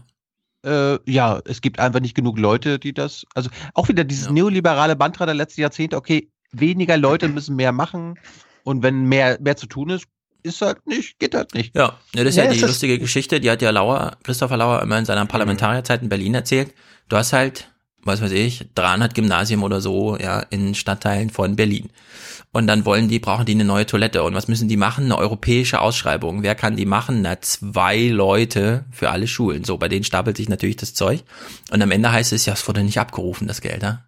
Äh, 0.66 1.00
ja, 1.10 1.42
es 1.46 1.62
gibt 1.62 1.80
einfach 1.80 2.00
nicht 2.00 2.16
genug 2.16 2.40
Leute, 2.40 2.80
die 2.80 2.94
das, 2.94 3.26
also 3.36 3.50
auch 3.74 3.90
wieder 3.90 4.04
dieses 4.04 4.30
neoliberale 4.30 4.96
Mantra 4.96 5.26
der 5.26 5.36
letzten 5.36 5.62
Jahrzehnte, 5.62 5.98
okay, 5.98 6.30
weniger 6.52 6.98
Leute 6.98 7.28
müssen 7.28 7.56
mehr 7.56 7.72
machen 7.72 8.18
und 8.64 8.84
wenn 8.84 9.06
mehr, 9.06 9.38
mehr 9.42 9.58
zu 9.58 9.68
tun 9.68 9.90
ist, 9.90 10.06
ist 10.44 10.62
halt 10.62 10.86
nicht, 10.86 11.20
geht 11.20 11.36
halt 11.36 11.54
nicht. 11.54 11.76
Ja, 11.76 11.98
ja 12.16 12.24
das 12.24 12.32
ist 12.32 12.36
ja, 12.38 12.44
Ja, 12.46 12.52
die 12.52 12.58
ist 12.58 12.68
lustige 12.68 13.00
Geschichte, 13.00 13.40
die 13.40 13.50
hat 13.50 13.62
ja 13.62 13.72
Lauer, 13.72 14.18
Christopher 14.24 14.58
Lauer 14.58 14.82
immer 14.82 14.98
in 14.98 15.06
seiner 15.06 15.26
Parlamentarierzeit 15.26 16.02
in 16.02 16.10
Berlin 16.10 16.36
erzählt. 16.36 16.74
Du 17.10 17.18
hast 17.18 17.34
halt, 17.34 17.72
was 18.04 18.22
weiß 18.22 18.32
ich, 18.32 18.66
300 18.76 19.16
Gymnasien 19.16 19.62
oder 19.62 19.82
so, 19.82 20.18
ja, 20.18 20.40
in 20.40 20.76
Stadtteilen 20.76 21.30
von 21.30 21.56
Berlin. 21.56 21.90
Und 22.54 22.68
dann 22.68 22.86
wollen 22.86 23.08
die, 23.08 23.18
brauchen 23.18 23.46
die 23.46 23.54
eine 23.54 23.66
neue 23.66 23.88
Toilette. 23.88 24.22
Und 24.22 24.36
was 24.36 24.48
müssen 24.48 24.68
die 24.70 24.78
machen? 24.78 25.06
Eine 25.06 25.18
europäische 25.18 25.82
Ausschreibung. 25.82 26.44
Wer 26.44 26.54
kann 26.54 26.78
die 26.78 26.86
machen? 26.86 27.24
Na, 27.24 27.42
zwei 27.42 28.08
Leute 28.08 28.86
für 28.92 29.10
alle 29.10 29.28
Schulen. 29.28 29.64
So, 29.64 29.80
bei 29.80 29.90
denen 29.90 30.04
stapelt 30.04 30.38
sich 30.38 30.50
natürlich 30.50 30.76
das 30.76 30.94
Zeug. 30.94 31.24
Und 31.72 31.82
am 31.82 31.90
Ende 31.90 32.12
heißt 32.12 32.32
es, 32.32 32.46
ja, 32.46 32.54
es 32.54 32.68
wurde 32.68 32.84
nicht 32.84 33.00
abgerufen, 33.00 33.48
das 33.48 33.60
Geld, 33.60 33.82
ja? 33.82 34.06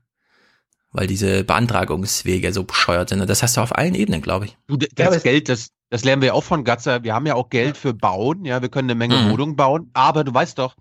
Weil 0.92 1.08
diese 1.08 1.44
Beantragungswege 1.44 2.54
so 2.54 2.64
bescheuert 2.64 3.10
sind. 3.10 3.20
Und 3.20 3.30
das 3.30 3.42
hast 3.42 3.58
du 3.58 3.62
auf 3.62 3.76
allen 3.76 3.96
Ebenen, 3.96 4.22
glaube 4.22 4.46
ich. 4.46 4.58
Du, 4.68 4.78
das 4.78 5.24
Geld, 5.24 5.50
das, 5.50 5.72
das 5.90 6.04
lernen 6.04 6.22
wir 6.22 6.28
ja 6.28 6.34
auch 6.34 6.44
von 6.44 6.64
Gatzer. 6.64 7.04
Wir 7.04 7.16
haben 7.16 7.26
ja 7.26 7.34
auch 7.34 7.50
Geld 7.50 7.78
für 7.78 7.96
Bauen, 7.96 8.46
ja, 8.46 8.62
wir 8.62 8.70
können 8.70 8.92
eine 8.92 8.98
Menge 8.98 9.18
Mhm. 9.18 9.32
Wohnungen 9.32 9.56
bauen, 9.56 9.90
aber 9.94 10.24
du 10.24 10.34
weißt 10.34 10.60
doch, 10.60 10.76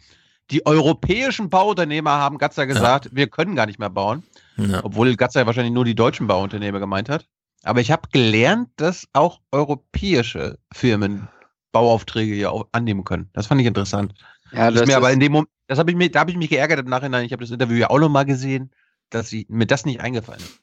die 0.51 0.67
europäischen 0.67 1.49
Bauunternehmer 1.49 2.11
haben 2.11 2.37
Gatzer 2.37 2.67
gesagt, 2.67 3.09
wir 3.13 3.29
können 3.29 3.57
gar 3.57 3.65
nicht 3.65 3.79
mehr 3.79 3.91
bauen. 3.91 4.23
Ja. 4.59 4.85
Obwohl 4.85 5.17
Gatzer 5.17 5.41
ja 5.41 5.47
wahrscheinlich 5.47 5.73
nur 5.73 5.87
die 5.87 5.95
deutschen 5.95 6.27
Bauunternehmer 6.27 6.79
gemeint 6.79 7.09
hat. 7.09 7.27
Aber 7.65 7.81
ich 7.81 7.91
habe 7.91 8.09
gelernt, 8.13 8.69
dass 8.77 9.09
auch 9.13 9.41
europäische 9.51 10.59
Firmen 10.73 11.29
Bauaufträge 11.73 12.35
ja 12.35 12.51
auch 12.51 12.69
annehmen 12.73 13.05
können. 13.05 13.31
Das 13.33 13.49
fand 13.49 13.61
ich 13.61 13.67
interessant. 13.67 14.15
Ja, 14.53 14.71
das, 14.71 14.83
ist 14.83 14.87
mir 14.87 14.97
aber 14.97 15.13
in 15.13 15.21
dem 15.21 15.33
Moment, 15.33 15.51
das 15.67 15.79
habe 15.79 15.91
ich 15.91 15.97
mir, 15.97 16.11
da 16.11 16.21
habe 16.21 16.31
ich 16.31 16.37
mich 16.37 16.51
geärgert 16.51 16.79
im 16.79 16.87
Nachhinein. 16.87 17.25
Ich 17.25 17.33
habe 17.33 17.43
das 17.43 17.51
Interview 17.51 17.77
ja 17.77 17.91
auch 17.91 17.99
noch 17.99 18.09
mal 18.09 18.25
gesehen, 18.25 18.71
dass 19.11 19.29
sie, 19.29 19.47
mir 19.49 19.67
das 19.67 19.85
nicht 19.85 20.01
eingefallen 20.01 20.41
ist. 20.41 20.61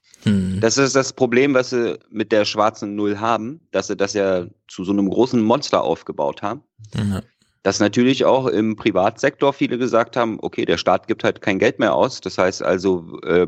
Das 0.62 0.78
ist 0.78 0.96
das 0.96 1.14
Problem, 1.14 1.54
was 1.54 1.72
sie 1.72 1.98
mit 2.12 2.32
der 2.32 2.46
schwarzen 2.46 2.96
Null 2.96 3.20
haben, 3.20 3.60
dass 3.72 3.88
sie 3.88 3.98
das 3.98 4.14
ja 4.14 4.46
zu 4.68 4.84
so 4.84 4.92
einem 4.92 5.10
großen 5.10 5.42
Monster 5.42 5.84
aufgebaut 5.84 6.42
haben. 6.44 6.62
Ja. 6.96 7.22
Dass 7.64 7.80
natürlich 7.80 8.26
auch 8.26 8.48
im 8.48 8.76
Privatsektor 8.76 9.54
viele 9.54 9.78
gesagt 9.78 10.16
haben, 10.16 10.38
okay, 10.42 10.66
der 10.66 10.78
Staat 10.78 11.08
gibt 11.08 11.24
halt 11.24 11.42
kein 11.42 11.60
Geld 11.60 11.80
mehr 11.80 11.96
aus. 11.96 12.22
Das 12.22 12.38
heißt 12.38 12.62
also, 12.62 13.20
äh, 13.22 13.48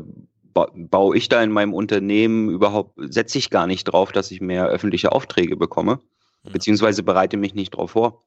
ba 0.54 0.68
baue 0.74 1.16
ich 1.16 1.28
da 1.28 1.42
in 1.42 1.50
meinem 1.50 1.74
Unternehmen 1.74 2.48
überhaupt, 2.48 2.94
setze 2.96 3.38
ich 3.38 3.50
gar 3.50 3.66
nicht 3.66 3.84
drauf, 3.84 4.12
dass 4.12 4.30
ich 4.30 4.40
mehr 4.40 4.66
öffentliche 4.66 5.12
Aufträge 5.12 5.56
bekomme, 5.56 6.00
beziehungsweise 6.44 7.02
bereite 7.02 7.36
mich 7.36 7.54
nicht 7.54 7.70
drauf 7.72 7.90
vor. 7.90 8.22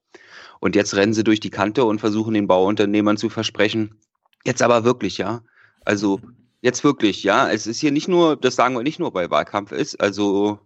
Und 0.59 0.75
jetzt 0.75 0.95
rennen 0.95 1.13
sie 1.13 1.23
durch 1.23 1.39
die 1.39 1.49
Kante 1.49 1.85
und 1.85 1.99
versuchen 1.99 2.33
den 2.33 2.47
Bauunternehmern 2.47 3.17
zu 3.17 3.29
versprechen, 3.29 3.99
jetzt 4.43 4.61
aber 4.61 4.83
wirklich, 4.83 5.17
ja. 5.17 5.41
Also 5.85 6.19
jetzt 6.61 6.83
wirklich, 6.83 7.23
ja. 7.23 7.49
Es 7.49 7.67
ist 7.67 7.79
hier 7.79 7.91
nicht 7.91 8.07
nur, 8.07 8.35
das 8.35 8.55
sagen 8.55 8.75
wir 8.75 8.83
nicht 8.83 8.99
nur 8.99 9.13
bei 9.13 9.29
Wahlkampf 9.29 9.71
ist, 9.71 10.01
also 10.01 10.59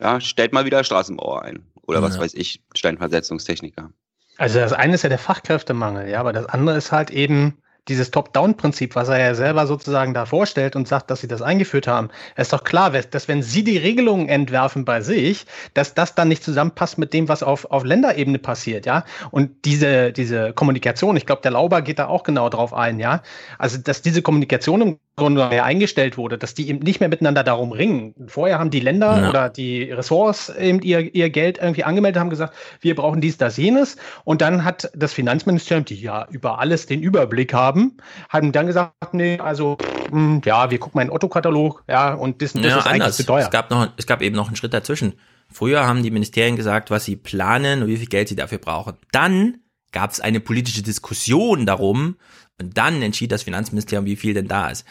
ja, 0.00 0.20
stellt 0.20 0.52
mal 0.52 0.64
wieder 0.64 0.82
Straßenbauer 0.84 1.42
ein. 1.42 1.66
Oder 1.82 2.02
was 2.02 2.16
Ja. 2.16 2.22
weiß 2.22 2.34
ich, 2.34 2.62
Steinversetzungstechniker. 2.74 3.92
Also 4.38 4.58
das 4.58 4.72
eine 4.72 4.94
ist 4.94 5.02
ja 5.02 5.08
der 5.08 5.18
Fachkräftemangel, 5.18 6.08
ja, 6.08 6.20
aber 6.20 6.32
das 6.32 6.46
andere 6.46 6.76
ist 6.76 6.92
halt 6.92 7.10
eben 7.10 7.58
dieses 7.88 8.10
Top-Down-Prinzip, 8.10 8.96
was 8.96 9.08
er 9.08 9.18
ja 9.18 9.34
selber 9.34 9.66
sozusagen 9.66 10.14
da 10.14 10.26
vorstellt 10.26 10.76
und 10.76 10.88
sagt, 10.88 11.10
dass 11.10 11.20
sie 11.20 11.28
das 11.28 11.42
eingeführt 11.42 11.86
haben. 11.86 12.08
Ist 12.36 12.52
doch 12.52 12.64
klar, 12.64 12.90
dass 12.90 13.28
wenn 13.28 13.42
sie 13.42 13.64
die 13.64 13.78
Regelungen 13.78 14.28
entwerfen 14.28 14.84
bei 14.84 15.00
sich, 15.00 15.46
dass 15.74 15.94
das 15.94 16.14
dann 16.14 16.28
nicht 16.28 16.42
zusammenpasst 16.42 16.98
mit 16.98 17.12
dem, 17.12 17.28
was 17.28 17.42
auf, 17.42 17.70
auf 17.70 17.84
Länderebene 17.84 18.38
passiert, 18.38 18.86
ja. 18.86 19.04
Und 19.30 19.64
diese, 19.64 20.12
diese 20.12 20.52
Kommunikation, 20.52 21.16
ich 21.16 21.26
glaube, 21.26 21.42
der 21.42 21.52
Lauber 21.52 21.82
geht 21.82 21.98
da 21.98 22.08
auch 22.08 22.24
genau 22.24 22.48
drauf 22.48 22.74
ein, 22.74 22.98
ja. 22.98 23.22
Also, 23.58 23.78
dass 23.78 24.02
diese 24.02 24.22
Kommunikation 24.22 24.80
im 24.80 24.98
Grunde 25.18 25.48
mehr 25.48 25.64
eingestellt 25.64 26.18
wurde, 26.18 26.36
dass 26.36 26.52
die 26.52 26.68
eben 26.68 26.80
nicht 26.80 27.00
mehr 27.00 27.08
miteinander 27.08 27.42
darum 27.42 27.72
ringen. 27.72 28.14
Vorher 28.26 28.58
haben 28.58 28.68
die 28.68 28.80
Länder 28.80 29.22
Ja. 29.22 29.30
oder 29.30 29.48
die 29.48 29.90
Ressorts 29.90 30.50
eben 30.50 30.82
ihr, 30.82 31.14
ihr 31.14 31.30
Geld 31.30 31.56
irgendwie 31.56 31.84
angemeldet, 31.84 32.20
haben 32.20 32.28
gesagt, 32.28 32.54
wir 32.82 32.94
brauchen 32.94 33.22
dies, 33.22 33.38
das, 33.38 33.56
jenes. 33.56 33.96
Und 34.24 34.42
dann 34.42 34.62
hat 34.62 34.90
das 34.94 35.14
Finanzministerium, 35.14 35.86
die 35.86 35.94
ja 35.98 36.26
über 36.30 36.58
alles 36.58 36.84
den 36.84 37.00
Überblick 37.00 37.54
haben, 37.54 37.96
haben 38.28 38.52
dann 38.52 38.66
gesagt, 38.66 38.92
nee, 39.14 39.38
also, 39.38 39.78
mh, 40.10 40.42
ja, 40.44 40.70
wir 40.70 40.78
gucken 40.78 40.98
mal 40.98 41.02
in 41.02 41.08
den 41.08 41.14
Otto-Katalog, 41.14 41.84
ja, 41.88 42.12
und 42.12 42.42
das, 42.42 42.52
das 42.52 42.62
ja, 42.62 42.68
ist 42.78 42.86
eigentlich 42.86 43.02
anders. 43.02 43.16
zu 43.16 43.24
teuer. 43.24 43.44
Es 43.44 43.50
gab 43.50 43.70
noch, 43.70 43.88
es 43.96 44.06
gab 44.06 44.20
eben 44.20 44.36
noch 44.36 44.48
einen 44.48 44.56
Schritt 44.56 44.74
dazwischen. 44.74 45.14
Früher 45.50 45.86
haben 45.86 46.02
die 46.02 46.10
Ministerien 46.10 46.56
gesagt, 46.56 46.90
was 46.90 47.06
sie 47.06 47.16
planen 47.16 47.80
und 47.82 47.88
wie 47.88 47.96
viel 47.96 48.08
Geld 48.08 48.28
sie 48.28 48.36
dafür 48.36 48.58
brauchen. 48.58 48.98
Dann 49.12 49.60
gab 49.92 50.10
es 50.10 50.20
eine 50.20 50.40
politische 50.40 50.82
Diskussion 50.82 51.64
darum 51.64 52.16
und 52.60 52.76
dann 52.76 53.02
entschied 53.02 53.32
das 53.32 53.42
Finanzministerium, 53.42 54.06
wie 54.06 54.16
viel 54.16 54.34
denn 54.34 54.48
da 54.48 54.68
ist. 54.68 54.84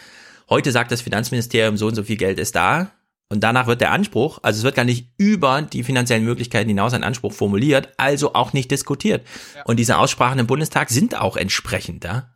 Heute 0.50 0.72
sagt 0.72 0.92
das 0.92 1.02
Finanzministerium, 1.02 1.78
so 1.78 1.88
und 1.88 1.96
so 1.96 2.04
viel 2.04 2.18
Geld 2.18 2.40
ist 2.40 2.56
da. 2.56 2.92
Und 3.28 3.44
danach 3.44 3.66
wird 3.66 3.82
der 3.82 3.92
Anspruch, 3.92 4.38
also 4.44 4.60
es 4.60 4.64
wird 4.64 4.76
gar 4.76 4.86
nicht 4.86 5.10
über 5.18 5.64
die 5.64 5.84
finanziellen 5.84 6.24
Möglichkeiten 6.24 6.70
hinaus 6.70 6.94
ein 6.94 7.04
Anspruch 7.04 7.34
formuliert, 7.34 7.90
also 7.98 8.36
auch 8.36 8.54
nicht 8.54 8.70
diskutiert. 8.70 9.26
Und 9.66 9.78
diese 9.78 9.98
Aussprachen 9.98 10.38
im 10.38 10.46
Bundestag 10.46 10.92
sind 10.92 11.20
auch 11.20 11.36
entsprechend 11.36 12.04
da. 12.04 12.32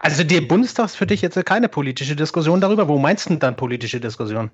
Also 0.00 0.24
der 0.24 0.40
Bundestag 0.40 0.86
ist 0.86 0.96
für 0.96 1.06
dich 1.06 1.22
jetzt 1.22 1.42
keine 1.46 1.68
politische 1.68 2.16
Diskussion 2.16 2.60
darüber. 2.60 2.88
Wo 2.88 2.98
meinst 2.98 3.26
du 3.26 3.30
denn 3.30 3.38
dann 3.38 3.56
politische 3.56 4.00
Diskussion? 4.00 4.50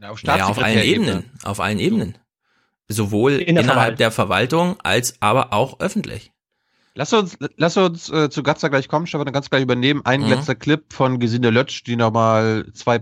Ja, 0.00 0.10
auf, 0.10 0.22
Naja, 0.22 0.46
auf 0.46 0.58
allen 0.62 0.84
Ebenen. 0.84 1.24
Auf 1.42 1.58
allen 1.58 1.80
Ebenen. 1.80 2.16
Sowohl 2.86 3.32
In 3.32 3.56
der 3.56 3.64
innerhalb 3.64 3.66
Verwaltung. 3.66 3.96
der 3.96 4.10
Verwaltung 4.12 4.80
als 4.82 5.20
aber 5.20 5.52
auch 5.52 5.80
öffentlich. 5.80 6.32
Lass 6.98 7.12
uns, 7.12 7.38
lass 7.56 7.76
uns 7.76 8.10
äh, 8.10 8.28
zu 8.28 8.42
Gatzer 8.42 8.70
gleich 8.70 8.88
kommen, 8.88 9.06
Stefan, 9.06 9.24
dann 9.24 9.40
du 9.40 9.48
gleich 9.48 9.62
übernehmen. 9.62 10.00
Ein 10.04 10.22
Mhm. 10.22 10.30
letzter 10.30 10.56
Clip 10.56 10.92
von 10.92 11.20
Gesinde 11.20 11.50
Lötsch, 11.50 11.84
die 11.84 11.94
nochmal 11.94 12.66
zwei 12.74 12.98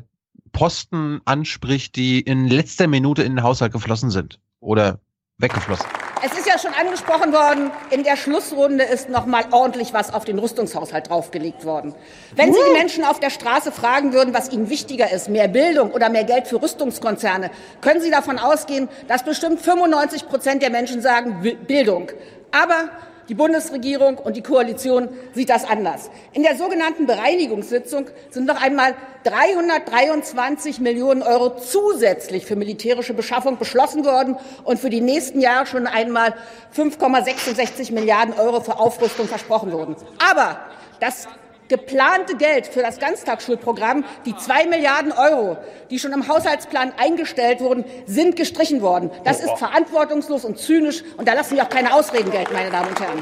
Posten 0.53 1.23
anspricht, 1.25 1.97
die 1.97 2.21
in 2.21 2.47
letzter 2.47 2.89
Minute 2.89 3.23
in 3.23 3.37
den 3.37 3.43
Haushalt 3.43 3.73
geflossen 3.73 4.11
sind. 4.11 4.39
Oder 4.61 5.01
weggeflossen. 5.39 5.87
Es 6.23 6.39
ist 6.39 6.47
ja 6.47 6.59
schon 6.59 6.75
angesprochen 6.75 7.33
worden, 7.33 7.71
in 7.91 8.05
der 8.05 8.19
Schlussrunde 8.19 8.85
ist 8.85 9.09
noch 9.09 9.25
mal 9.25 9.47
ordentlich 9.51 9.95
was 9.95 10.13
auf 10.13 10.27
den 10.27 10.39
Rüstungshaushalt 10.39 11.09
draufgelegt 11.09 11.65
worden. 11.65 11.95
Wenn 12.35 12.53
Sie 12.53 12.61
die 12.69 12.79
Menschen 12.79 13.03
auf 13.03 13.19
der 13.19 13.31
Straße 13.31 13.73
fragen 13.73 14.13
würden, 14.13 14.35
was 14.35 14.53
ihnen 14.53 14.69
wichtiger 14.69 15.11
ist, 15.11 15.31
mehr 15.31 15.49
Bildung 15.49 15.93
oder 15.93 16.11
mehr 16.11 16.25
Geld 16.25 16.49
für 16.49 16.61
Rüstungskonzerne, 16.61 17.51
können 17.81 18.03
Sie 18.03 18.11
davon 18.11 18.39
ausgehen, 18.39 18.91
dass 19.09 19.25
bestimmt 19.25 19.59
95 19.63 20.29
Prozent 20.29 20.61
der 20.61 20.71
Menschen 20.71 21.01
sagen 21.01 21.41
Bildung. 21.67 22.11
Aber 22.51 22.91
die 23.29 23.35
Bundesregierung 23.35 24.19
und 24.19 24.37
die 24.37 24.43
Koalition 24.43 25.09
sieht 25.35 25.51
das 25.51 25.65
anders. 25.65 26.11
In 26.33 26.43
der 26.43 26.57
sogenannten 26.57 27.07
Bereinigungssitzung 27.07 28.07
sind 28.31 28.47
noch 28.47 28.61
einmal 28.61 28.95
323 29.25 30.81
Millionen 30.81 31.23
Euro 31.23 31.57
zusätzlich 31.57 32.47
für 32.47 32.57
militärische 32.57 33.15
Beschaffung 33.15 33.59
beschlossen 33.59 34.05
worden 34.05 34.37
und 34.65 34.79
für 34.79 34.91
die 34.91 35.01
nächsten 35.01 35.41
Jahre 35.41 35.67
schon 35.67 35.87
einmal 35.87 36.35
5,66 36.77 37.93
Milliarden 37.93 38.35
Euro 38.35 38.61
für 38.61 38.79
Aufrüstung 38.79 39.27
versprochen 39.27 39.73
wurden. 39.73 39.97
Aber 40.31 40.61
das 41.01 41.29
geplante 41.69 42.37
Geld 42.37 42.67
für 42.67 42.81
das 42.83 42.99
Ganztagsschulprogramm, 42.99 44.05
die 44.25 44.37
zwei 44.37 44.67
Milliarden 44.67 45.13
Euro, 45.13 45.59
die 45.91 45.99
schon 45.99 46.13
im 46.13 46.29
Haushaltsplan 46.29 46.93
eingestellt 46.97 47.61
wurden, 47.61 47.85
sind 48.07 48.37
gestrichen 48.37 48.83
worden. 48.83 49.11
Das 49.25 49.41
ist 49.41 49.57
verantwortungslos 49.59 50.45
und 50.45 50.59
zynisch 50.59 51.03
und 51.17 51.29
da 51.29 51.35
lassen 51.35 51.57
wir 51.57 51.65
auch 51.65 51.69
keine 51.69 51.95
Ausreden 51.95 52.31
gelten, 52.31 52.53
meine 52.53 52.71
Damen 52.71 52.89
und 52.91 53.01
Herren. 53.01 53.21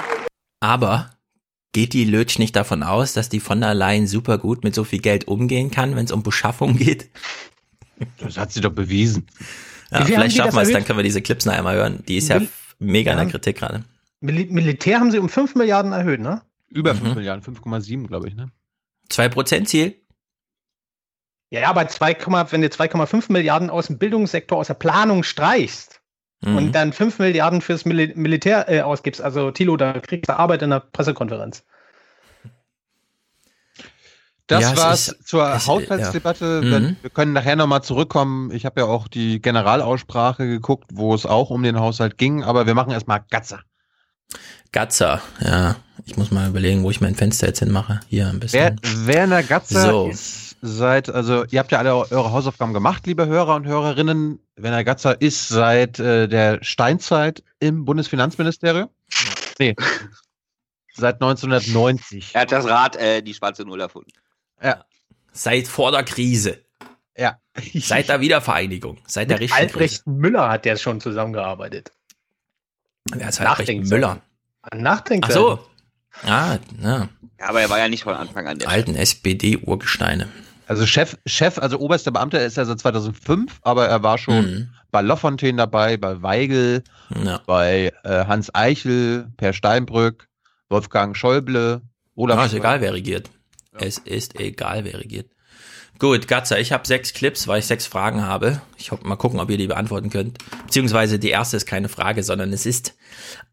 Aber 0.61 1.11
geht 1.73 1.93
die 1.93 2.05
Lötsch 2.05 2.39
nicht 2.39 2.55
davon 2.57 2.83
aus, 2.83 3.13
dass 3.13 3.29
die 3.29 3.41
von 3.41 3.61
der 3.61 3.75
Leyen 3.75 4.07
super 4.07 4.39
gut 4.39 4.65
mit 4.65 4.75
so 4.75 4.85
viel 4.85 5.01
Geld 5.01 5.27
umgehen 5.29 5.71
kann, 5.71 5.97
wenn 5.97 6.05
es 6.05 6.13
um 6.13 6.23
Beschaffung 6.23 6.77
geht? 6.77 7.11
Das 8.19 8.37
hat 8.39 8.53
sie 8.53 8.61
doch 8.61 8.73
bewiesen. 8.73 9.27
Ja, 9.91 10.05
vielleicht 10.05 10.35
die 10.35 10.39
schaffen 10.39 10.57
wir 10.57 10.63
es, 10.63 10.73
dann 10.73 10.85
können 10.85 10.99
wir 10.99 11.05
diese 11.05 11.23
Clips 11.23 11.45
noch 11.47 11.53
einmal 11.53 11.77
hören. 11.77 12.03
Die 12.09 12.17
ist 12.17 12.29
ja 12.29 12.41
Will- 12.41 12.49
mega 12.79 13.13
in 13.13 13.19
der. 13.19 13.27
Kritik 13.27 13.59
gerade. 13.59 13.85
Mil 14.21 14.47
Militär 14.47 14.99
haben 15.01 15.11
sie 15.11 15.19
um 15.19 15.29
5 15.29 15.55
Milliarden 15.55 15.93
erhöht, 15.93 16.21
ne? 16.21 16.43
Über 16.69 16.95
Mhm. 16.95 16.99
5 16.99 17.15
Milliarden, 17.17 17.43
5,7, 17.43 18.07
glaube 18.07 18.29
ich, 18.29 18.35
ne? 18.35 18.51
2% 19.11 19.67
Ziel? 19.69 19.97
Ja, 21.51 21.61
ja, 21.61 21.71
aber 21.71 21.87
2, 21.89 22.17
wenn 22.51 22.63
du 22.63 22.69
2,5 22.71 23.31
Milliarden 23.31 23.71
aus 23.71 23.87
dem 23.87 23.99
Bildungssektor, 23.99 24.59
aus 24.59 24.67
der 24.69 24.75
Planung 24.75 25.23
streichst 25.23 26.01
Mhm. 26.43 26.57
und 26.57 26.73
dann 26.73 26.93
5 26.93 27.19
Milliarden 27.19 27.61
fürs 27.61 27.85
Mil 27.85 28.13
Militär 28.17 28.69
äh, 28.69 28.81
ausgibst, 28.81 29.21
also 29.21 29.51
Thilo, 29.51 29.77
da 29.77 30.01
kriegst 30.01 30.29
du 30.29 30.37
Arbeit 30.37 30.63
in 30.63 30.71
der 30.71 30.81
Pressekonferenz. 30.81 31.65
Das 34.47 34.61
Ja, 34.63 34.73
es 34.73 34.77
war's 34.79 35.09
ist- 35.09 35.27
zur 35.29 35.49
es- 35.55 35.67
Haushaltsdebatte. 35.67 36.61
ja. 36.63 36.71
Wir- 36.71 36.81
Mhm. 36.81 36.97
Wir 37.01 37.11
können 37.11 37.33
nachher 37.33 37.57
nochmal 37.57 37.83
zurückkommen. 37.83 38.51
Ich 38.51 38.67
habe 38.67 38.81
ja 38.83 38.87
auch 38.87 39.09
die 39.09 39.41
Generalaussprache 39.41 40.47
geguckt, 40.47 40.91
wo 40.93 41.15
es 41.15 41.25
auch 41.25 41.49
um 41.51 41.63
den 41.63 41.79
Haushalt 41.81 42.19
ging, 42.19 42.43
aber 42.45 42.67
wir 42.67 42.75
machen 42.75 42.91
erstmal 42.91 43.25
Gatzer. 43.31 43.63
Gatzer, 44.75 45.23
ja. 45.41 45.77
Ich 46.05 46.17
muss 46.17 46.33
mal 46.33 46.49
überlegen, 46.49 46.83
wo 46.83 46.91
ich 46.91 47.01
mein 47.01 47.15
Fenster 47.15 47.47
jetzt 47.47 47.61
hinmache. 47.61 48.01
Hier 48.09 48.31
besten. 48.35 48.59
Wer, 48.59 49.07
Werner 49.07 49.45
Gatzer 49.45 49.89
So. 49.89 50.09
ist 50.09 50.57
seit, 50.63 51.09
also 51.09 51.45
ihr 51.45 51.61
habt 51.61 51.71
ja 51.71 51.79
alle 51.79 51.95
eure 51.95 52.33
Hausaufgaben 52.33 52.75
gemacht, 52.75 53.07
liebe 53.07 53.27
Hörer 53.27 53.55
und 53.55 53.67
Hörerinnen. 53.67 54.41
Werner 54.57 54.83
Gatzer 54.83 55.21
ist 55.21 55.47
seit 55.49 56.01
äh, 56.01 56.27
der 56.29 56.59
Steinzeit 56.63 57.45
im 57.61 57.85
Bundesfinanzministerium. 57.85 58.89
Nee. 59.61 59.77
Seit 60.93 61.23
1990. 61.23 62.35
Er 62.35 62.41
hat 62.41 62.51
das 62.51 62.67
Rad, 62.67 62.97
äh, 62.97 63.23
die 63.23 63.33
schwarze 63.33 63.63
Null 63.65 63.81
erfunden. 63.81 64.11
Ja. 64.61 64.85
Seit 65.33 65.69
vor 65.69 65.93
der 65.93 66.03
Krise. 66.03 66.59
Ja. 67.17 67.39
Seit 67.75 68.09
der 68.09 68.21
Wiedervereinigung. 68.21 68.99
Seit 69.07 69.31
der 69.31 69.37
Mit 69.37 69.43
richtigen 69.43 69.69
Albrecht 69.69 70.07
Müller 70.09 70.49
hat 70.49 70.65
der 70.65 70.77
schon 70.77 71.01
zusammengearbeitet. 71.01 71.93
Krise. 73.09 73.21
Wer 73.21 73.29
ist 73.29 73.41
Albrecht. 73.41 73.85
Müller? 73.89 74.21
Nachdenken. 74.75 75.27
Ach 75.29 75.35
so. 75.35 75.59
Ah, 76.25 76.59
ja. 76.83 77.09
Ja, 77.41 77.49
aber 77.49 77.61
er 77.61 77.71
war 77.71 77.79
ja 77.79 77.89
nicht 77.89 78.05
von 78.05 78.15
Anfang 78.15 78.47
an 78.47 78.59
der 78.59 78.69
Alten 78.69 78.95
SPD-Urgesteine. 78.95 80.29
Also 80.67 80.87
Chef, 80.87 81.19
Chef, 81.27 81.59
also 81.59 81.79
oberster 81.79 82.11
Beamter 82.11 82.43
ist 82.45 82.57
er 82.57 82.65
seit 82.65 82.79
2005, 82.79 83.59
aber 83.63 83.87
er 83.89 84.03
war 84.03 84.17
schon 84.17 84.45
Mhm. 84.45 84.69
bei 84.91 85.03
Lofontaine 85.03 85.59
dabei, 85.59 85.97
bei 85.99 86.23
Weigel, 86.23 86.83
Ja. 87.23 87.41
bei 87.47 87.93
äh, 88.05 88.25
Hans 88.27 88.55
Eichel, 88.55 89.29
Per 89.37 89.53
Steinbrück, 89.53 90.29
Wolfgang 90.71 91.17
Schäuble, 91.17 91.83
Olaf 92.15 92.39
Ah, 92.39 92.45
ist 92.47 92.55
egal, 92.55 92.81
wer 92.81 92.95
regiert. 92.95 93.29
Es 93.73 93.99
ist 93.99 94.39
egal, 94.41 94.85
wer 94.85 95.01
regiert. 95.01 95.27
Gut, 96.01 96.27
Gatzer, 96.27 96.59
ich 96.59 96.73
habe 96.73 96.87
sechs 96.87 97.13
Clips, 97.15 97.47
weil 97.47 97.61
ich 97.61 97.67
sechs 97.67 97.87
Fragen 97.87 98.23
habe. 98.27 98.61
Ich 98.77 98.91
hoffe, 98.91 99.07
mal 99.07 99.15
gucken, 99.17 99.39
ob 99.39 99.49
ihr 99.49 99.57
die 99.57 99.69
beantworten 99.69 100.11
könnt. 100.11 100.39
Beziehungsweise 100.67 101.19
die 101.21 101.31
erste 101.31 101.57
ist 101.57 101.67
keine 101.67 101.89
Frage, 101.89 102.23
sondern 102.25 102.53
es 102.53 102.67
ist 102.67 102.95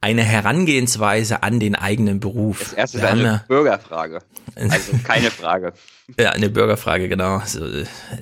eine 0.02 0.24
Herangehensweise 0.24 1.44
an 1.44 1.60
den 1.60 1.76
eigenen 1.76 2.20
Beruf. 2.20 2.60
Das 2.60 2.74
erste 2.74 2.98
ist 2.98 3.04
Wir 3.04 3.10
eine 3.12 3.24
ja- 3.24 3.46
Bürgerfrage. 3.48 4.20
Also 4.56 4.92
keine 5.04 5.30
Frage. 5.30 5.74
Ja, 6.20 6.32
eine 6.32 6.50
Bürgerfrage, 6.50 7.08
genau. 7.10 7.42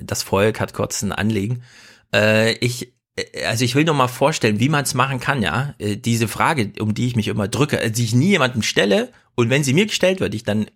Das 0.02 0.22
Volk 0.22 0.60
hat 0.60 0.74
kurz 0.74 1.00
ein 1.02 1.12
Anliegen. 1.12 1.62
Äh, 2.14 2.52
ich, 2.56 2.92
äh, 3.16 3.44
also 3.46 3.64
ich 3.64 3.74
will 3.74 3.84
nur 3.84 3.94
mal 3.94 4.06
vorstellen, 4.08 4.60
wie 4.60 4.68
man 4.68 4.84
es 4.84 4.92
machen 4.94 5.18
kann, 5.18 5.42
ja. 5.42 5.74
Äh, 5.78 5.96
Diese 5.96 6.28
Frage, 6.28 6.72
um 6.78 6.92
die 6.92 7.06
ich 7.06 7.16
mich 7.16 7.28
immer 7.28 7.48
drücke, 7.48 7.90
die 7.90 8.04
ich 8.04 8.14
nie 8.14 8.28
jemandem 8.28 8.62
stelle 8.62 9.10
und 9.34 9.48
wenn 9.48 9.64
sie 9.64 9.72
mir 9.72 9.86
gestellt 9.86 10.20
wird, 10.20 10.34
ich 10.34 10.44
dann 10.44 10.66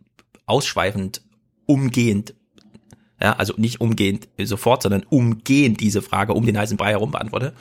ausschweifend, 0.46 1.20
umgehend, 1.66 2.34
ja, 3.24 3.36
also 3.36 3.54
nicht 3.56 3.80
umgehend 3.80 4.28
sofort, 4.38 4.82
sondern 4.82 5.02
umgehend 5.08 5.80
diese 5.80 6.02
Frage 6.02 6.34
um 6.34 6.44
den 6.44 6.58
heißen 6.58 6.76
Brei 6.76 6.90
herum 6.90 7.10
beantworte. 7.10 7.54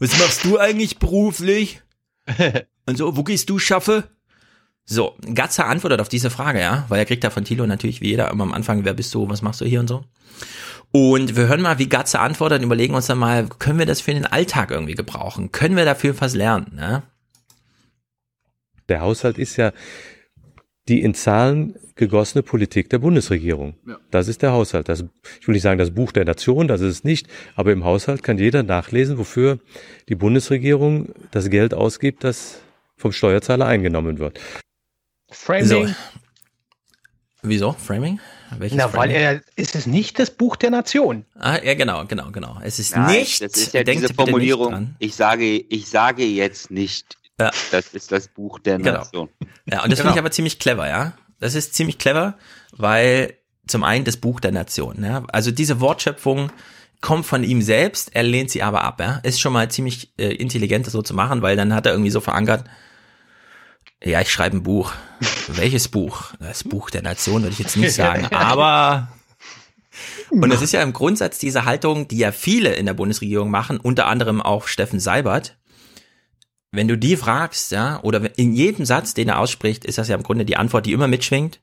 Was 0.00 0.18
machst 0.18 0.44
du 0.44 0.58
eigentlich 0.58 0.98
beruflich? 0.98 1.80
Und 2.86 2.98
so, 2.98 3.16
wo 3.16 3.22
gehst 3.22 3.48
du 3.48 3.60
schaffe? 3.60 4.04
So, 4.84 5.16
Gatzer 5.32 5.66
antwortet 5.66 6.00
auf 6.00 6.08
diese 6.08 6.28
Frage, 6.28 6.60
ja, 6.60 6.86
weil 6.88 6.98
er 6.98 7.04
kriegt 7.04 7.22
da 7.22 7.30
von 7.30 7.44
Thilo 7.44 7.66
natürlich 7.68 8.00
wie 8.00 8.08
jeder 8.08 8.32
immer 8.32 8.42
am 8.42 8.52
Anfang, 8.52 8.84
wer 8.84 8.94
bist 8.94 9.14
du, 9.14 9.28
was 9.28 9.42
machst 9.42 9.60
du 9.60 9.64
hier 9.64 9.78
und 9.78 9.86
so. 9.86 10.04
Und 10.90 11.36
wir 11.36 11.46
hören 11.46 11.62
mal, 11.62 11.78
wie 11.78 11.88
Gatze 11.88 12.18
antwortet 12.18 12.58
und 12.58 12.64
überlegen 12.64 12.94
uns 12.94 13.06
dann 13.06 13.18
mal, 13.18 13.46
können 13.46 13.78
wir 13.78 13.86
das 13.86 14.00
für 14.00 14.12
den 14.12 14.26
Alltag 14.26 14.72
irgendwie 14.72 14.94
gebrauchen? 14.94 15.52
Können 15.52 15.76
wir 15.76 15.84
dafür 15.84 16.20
was 16.20 16.34
lernen? 16.34 16.72
Ne? 16.74 17.04
Der 18.88 19.02
Haushalt 19.02 19.38
ist 19.38 19.56
ja 19.56 19.72
die 20.88 21.02
in 21.02 21.14
Zahlen 21.14 21.76
gegossene 21.96 22.42
Politik 22.42 22.90
der 22.90 22.98
Bundesregierung. 22.98 23.74
Ja. 23.86 23.98
Das 24.10 24.28
ist 24.28 24.42
der 24.42 24.52
Haushalt. 24.52 24.88
Das, 24.88 25.04
ich 25.40 25.48
will 25.48 25.54
nicht 25.54 25.62
sagen 25.62 25.78
das 25.78 25.90
Buch 25.90 26.12
der 26.12 26.24
Nation, 26.24 26.68
das 26.68 26.80
ist 26.80 26.92
es 26.92 27.04
nicht, 27.04 27.26
aber 27.54 27.72
im 27.72 27.84
Haushalt 27.84 28.22
kann 28.22 28.38
jeder 28.38 28.62
nachlesen, 28.62 29.18
wofür 29.18 29.58
die 30.08 30.14
Bundesregierung 30.14 31.08
das 31.30 31.50
Geld 31.50 31.74
ausgibt, 31.74 32.22
das 32.22 32.60
vom 32.96 33.12
Steuerzahler 33.12 33.66
eingenommen 33.66 34.18
wird. 34.18 34.38
Framing. 35.30 35.66
So. 35.66 35.86
Wieso? 37.42 37.72
Framing? 37.72 38.20
Welches 38.58 38.78
Na, 38.78 38.84
weil 38.92 39.10
Framing? 39.10 39.16
er 39.16 39.42
ist 39.56 39.74
es 39.74 39.86
nicht 39.86 40.18
das 40.18 40.30
Buch 40.30 40.56
der 40.56 40.70
Nation. 40.70 41.24
Ah, 41.34 41.58
ja, 41.62 41.74
genau, 41.74 42.04
genau, 42.06 42.30
genau. 42.30 42.58
Es 42.62 42.78
ist 42.78 42.94
Nein, 42.96 43.20
nicht, 43.20 43.42
das 43.42 43.56
ist 43.56 43.74
ja 43.74 43.84
denkt 43.84 44.02
diese 44.02 44.14
Formulierung. 44.14 44.94
Ich 44.98 45.14
sage, 45.14 45.56
ich 45.56 45.88
sage 45.88 46.24
jetzt 46.24 46.70
nicht, 46.70 47.16
das 47.36 47.88
ist 47.92 48.12
das 48.12 48.28
Buch 48.28 48.58
der 48.58 48.78
Genau. 48.78 48.92
Nation. 48.92 49.28
Ja, 49.70 49.82
und 49.82 49.90
das 49.90 50.00
finde 50.00 50.14
ich 50.14 50.18
aber 50.18 50.30
ziemlich 50.30 50.58
clever, 50.58 50.88
ja. 50.88 51.12
Das 51.38 51.54
ist 51.54 51.74
ziemlich 51.74 51.98
clever, 51.98 52.38
weil 52.72 53.34
zum 53.66 53.84
einen 53.84 54.04
das 54.04 54.16
Buch 54.16 54.40
der 54.40 54.52
Nation, 54.52 55.04
ja. 55.04 55.24
Also 55.32 55.50
diese 55.50 55.80
Wortschöpfung 55.80 56.50
kommt 57.02 57.26
von 57.26 57.44
ihm 57.44 57.60
selbst, 57.62 58.14
er 58.14 58.22
lehnt 58.22 58.50
sie 58.50 58.62
aber 58.62 58.82
ab, 58.82 59.00
ja. 59.00 59.16
Ist 59.22 59.40
schon 59.40 59.52
mal 59.52 59.70
ziemlich 59.70 60.12
äh, 60.18 60.34
intelligent, 60.34 60.86
das 60.86 60.92
so 60.92 61.02
zu 61.02 61.14
machen, 61.14 61.42
weil 61.42 61.56
dann 61.56 61.74
hat 61.74 61.86
er 61.86 61.92
irgendwie 61.92 62.10
so 62.10 62.20
verankert, 62.20 62.64
ja, 64.02 64.20
ich 64.20 64.30
schreibe 64.30 64.56
ein 64.56 64.62
Buch. 64.62 64.92
Welches 65.48 65.88
Buch? 65.88 66.32
Das 66.38 66.64
Buch 66.64 66.90
der 66.90 67.02
Nation 67.02 67.42
würde 67.42 67.52
ich 67.52 67.58
jetzt 67.58 67.76
nicht 67.76 67.94
sagen, 67.94 68.26
aber 68.34 69.08
und 70.30 70.50
das 70.50 70.60
ist 70.62 70.72
ja 70.72 70.82
im 70.82 70.92
Grundsatz 70.92 71.38
diese 71.38 71.64
Haltung, 71.64 72.06
die 72.08 72.18
ja 72.18 72.32
viele 72.32 72.74
in 72.74 72.86
der 72.86 72.94
Bundesregierung 72.94 73.50
machen, 73.50 73.78
unter 73.78 74.06
anderem 74.06 74.42
auch 74.42 74.66
Steffen 74.68 75.00
Seibert. 75.00 75.56
Wenn 76.76 76.88
du 76.88 76.96
die 76.96 77.16
fragst, 77.16 77.72
ja, 77.72 78.02
oder 78.02 78.38
in 78.38 78.52
jedem 78.52 78.84
Satz, 78.84 79.14
den 79.14 79.28
er 79.28 79.38
ausspricht, 79.38 79.84
ist 79.84 79.98
das 79.98 80.08
ja 80.08 80.14
im 80.14 80.22
Grunde 80.22 80.44
die 80.44 80.56
Antwort, 80.56 80.86
die 80.86 80.92
immer 80.92 81.08
mitschwingt. 81.08 81.60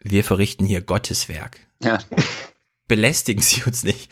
Wir 0.00 0.24
verrichten 0.24 0.64
hier 0.64 0.82
Gottes 0.82 1.28
Werk. 1.28 1.58
Ja. 1.82 1.98
Belästigen 2.88 3.42
Sie 3.42 3.64
uns 3.64 3.82
nicht. 3.82 4.10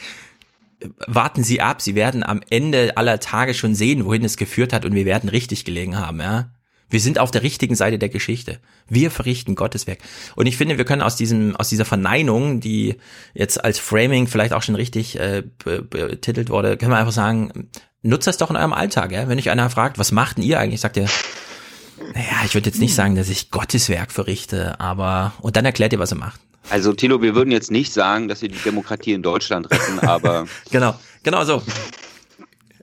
Warten 1.06 1.44
Sie 1.44 1.60
ab, 1.60 1.80
Sie 1.80 1.94
werden 1.94 2.22
am 2.22 2.42
Ende 2.50 2.96
aller 2.96 3.20
Tage 3.20 3.54
schon 3.54 3.74
sehen, 3.74 4.04
wohin 4.04 4.24
es 4.24 4.36
geführt 4.36 4.72
hat 4.72 4.84
und 4.84 4.94
wir 4.94 5.04
werden 5.04 5.30
richtig 5.30 5.64
gelegen 5.64 5.96
haben, 5.96 6.20
ja. 6.20 6.50
Wir 6.90 7.00
sind 7.00 7.18
auf 7.18 7.30
der 7.30 7.42
richtigen 7.42 7.74
Seite 7.74 7.98
der 7.98 8.10
Geschichte. 8.10 8.60
Wir 8.86 9.10
verrichten 9.10 9.54
Gottes 9.54 9.86
Werk. 9.86 10.00
Und 10.36 10.46
ich 10.46 10.56
finde, 10.56 10.76
wir 10.78 10.84
können 10.84 11.00
aus 11.00 11.16
diesem, 11.16 11.56
aus 11.56 11.70
dieser 11.70 11.86
Verneinung, 11.86 12.60
die 12.60 12.96
jetzt 13.32 13.64
als 13.64 13.78
Framing 13.78 14.26
vielleicht 14.26 14.52
auch 14.52 14.62
schon 14.62 14.74
richtig 14.74 15.18
äh, 15.18 15.42
be- 15.64 15.82
betitelt 15.82 16.50
wurde, 16.50 16.76
können 16.76 16.92
wir 16.92 16.98
einfach 16.98 17.12
sagen, 17.12 17.70
nutzt 18.04 18.26
das 18.26 18.36
doch 18.36 18.50
in 18.50 18.56
eurem 18.56 18.72
Alltag, 18.72 19.10
ja. 19.10 19.28
Wenn 19.28 19.38
euch 19.38 19.50
einer 19.50 19.70
fragt, 19.70 19.98
was 19.98 20.12
macht 20.12 20.36
denn 20.36 20.44
ihr 20.44 20.60
eigentlich, 20.60 20.80
sagt 20.80 20.96
ihr, 20.96 21.08
naja, 22.12 22.44
ich 22.44 22.54
würde 22.54 22.68
jetzt 22.68 22.78
nicht 22.78 22.94
sagen, 22.94 23.16
dass 23.16 23.28
ich 23.28 23.50
Gottes 23.50 23.88
Werk 23.88 24.12
verrichte, 24.12 24.78
aber, 24.78 25.32
und 25.40 25.56
dann 25.56 25.64
erklärt 25.64 25.92
ihr, 25.92 25.98
was 25.98 26.12
ihr 26.12 26.18
macht. 26.18 26.40
Also 26.70 26.92
Tilo, 26.92 27.20
wir 27.22 27.34
würden 27.34 27.50
jetzt 27.50 27.70
nicht 27.70 27.92
sagen, 27.92 28.28
dass 28.28 28.42
wir 28.42 28.48
die 28.48 28.58
Demokratie 28.58 29.12
in 29.12 29.22
Deutschland 29.22 29.70
retten, 29.70 30.00
aber 30.00 30.46
Genau, 30.70 30.94
genau 31.22 31.44
so. 31.44 31.62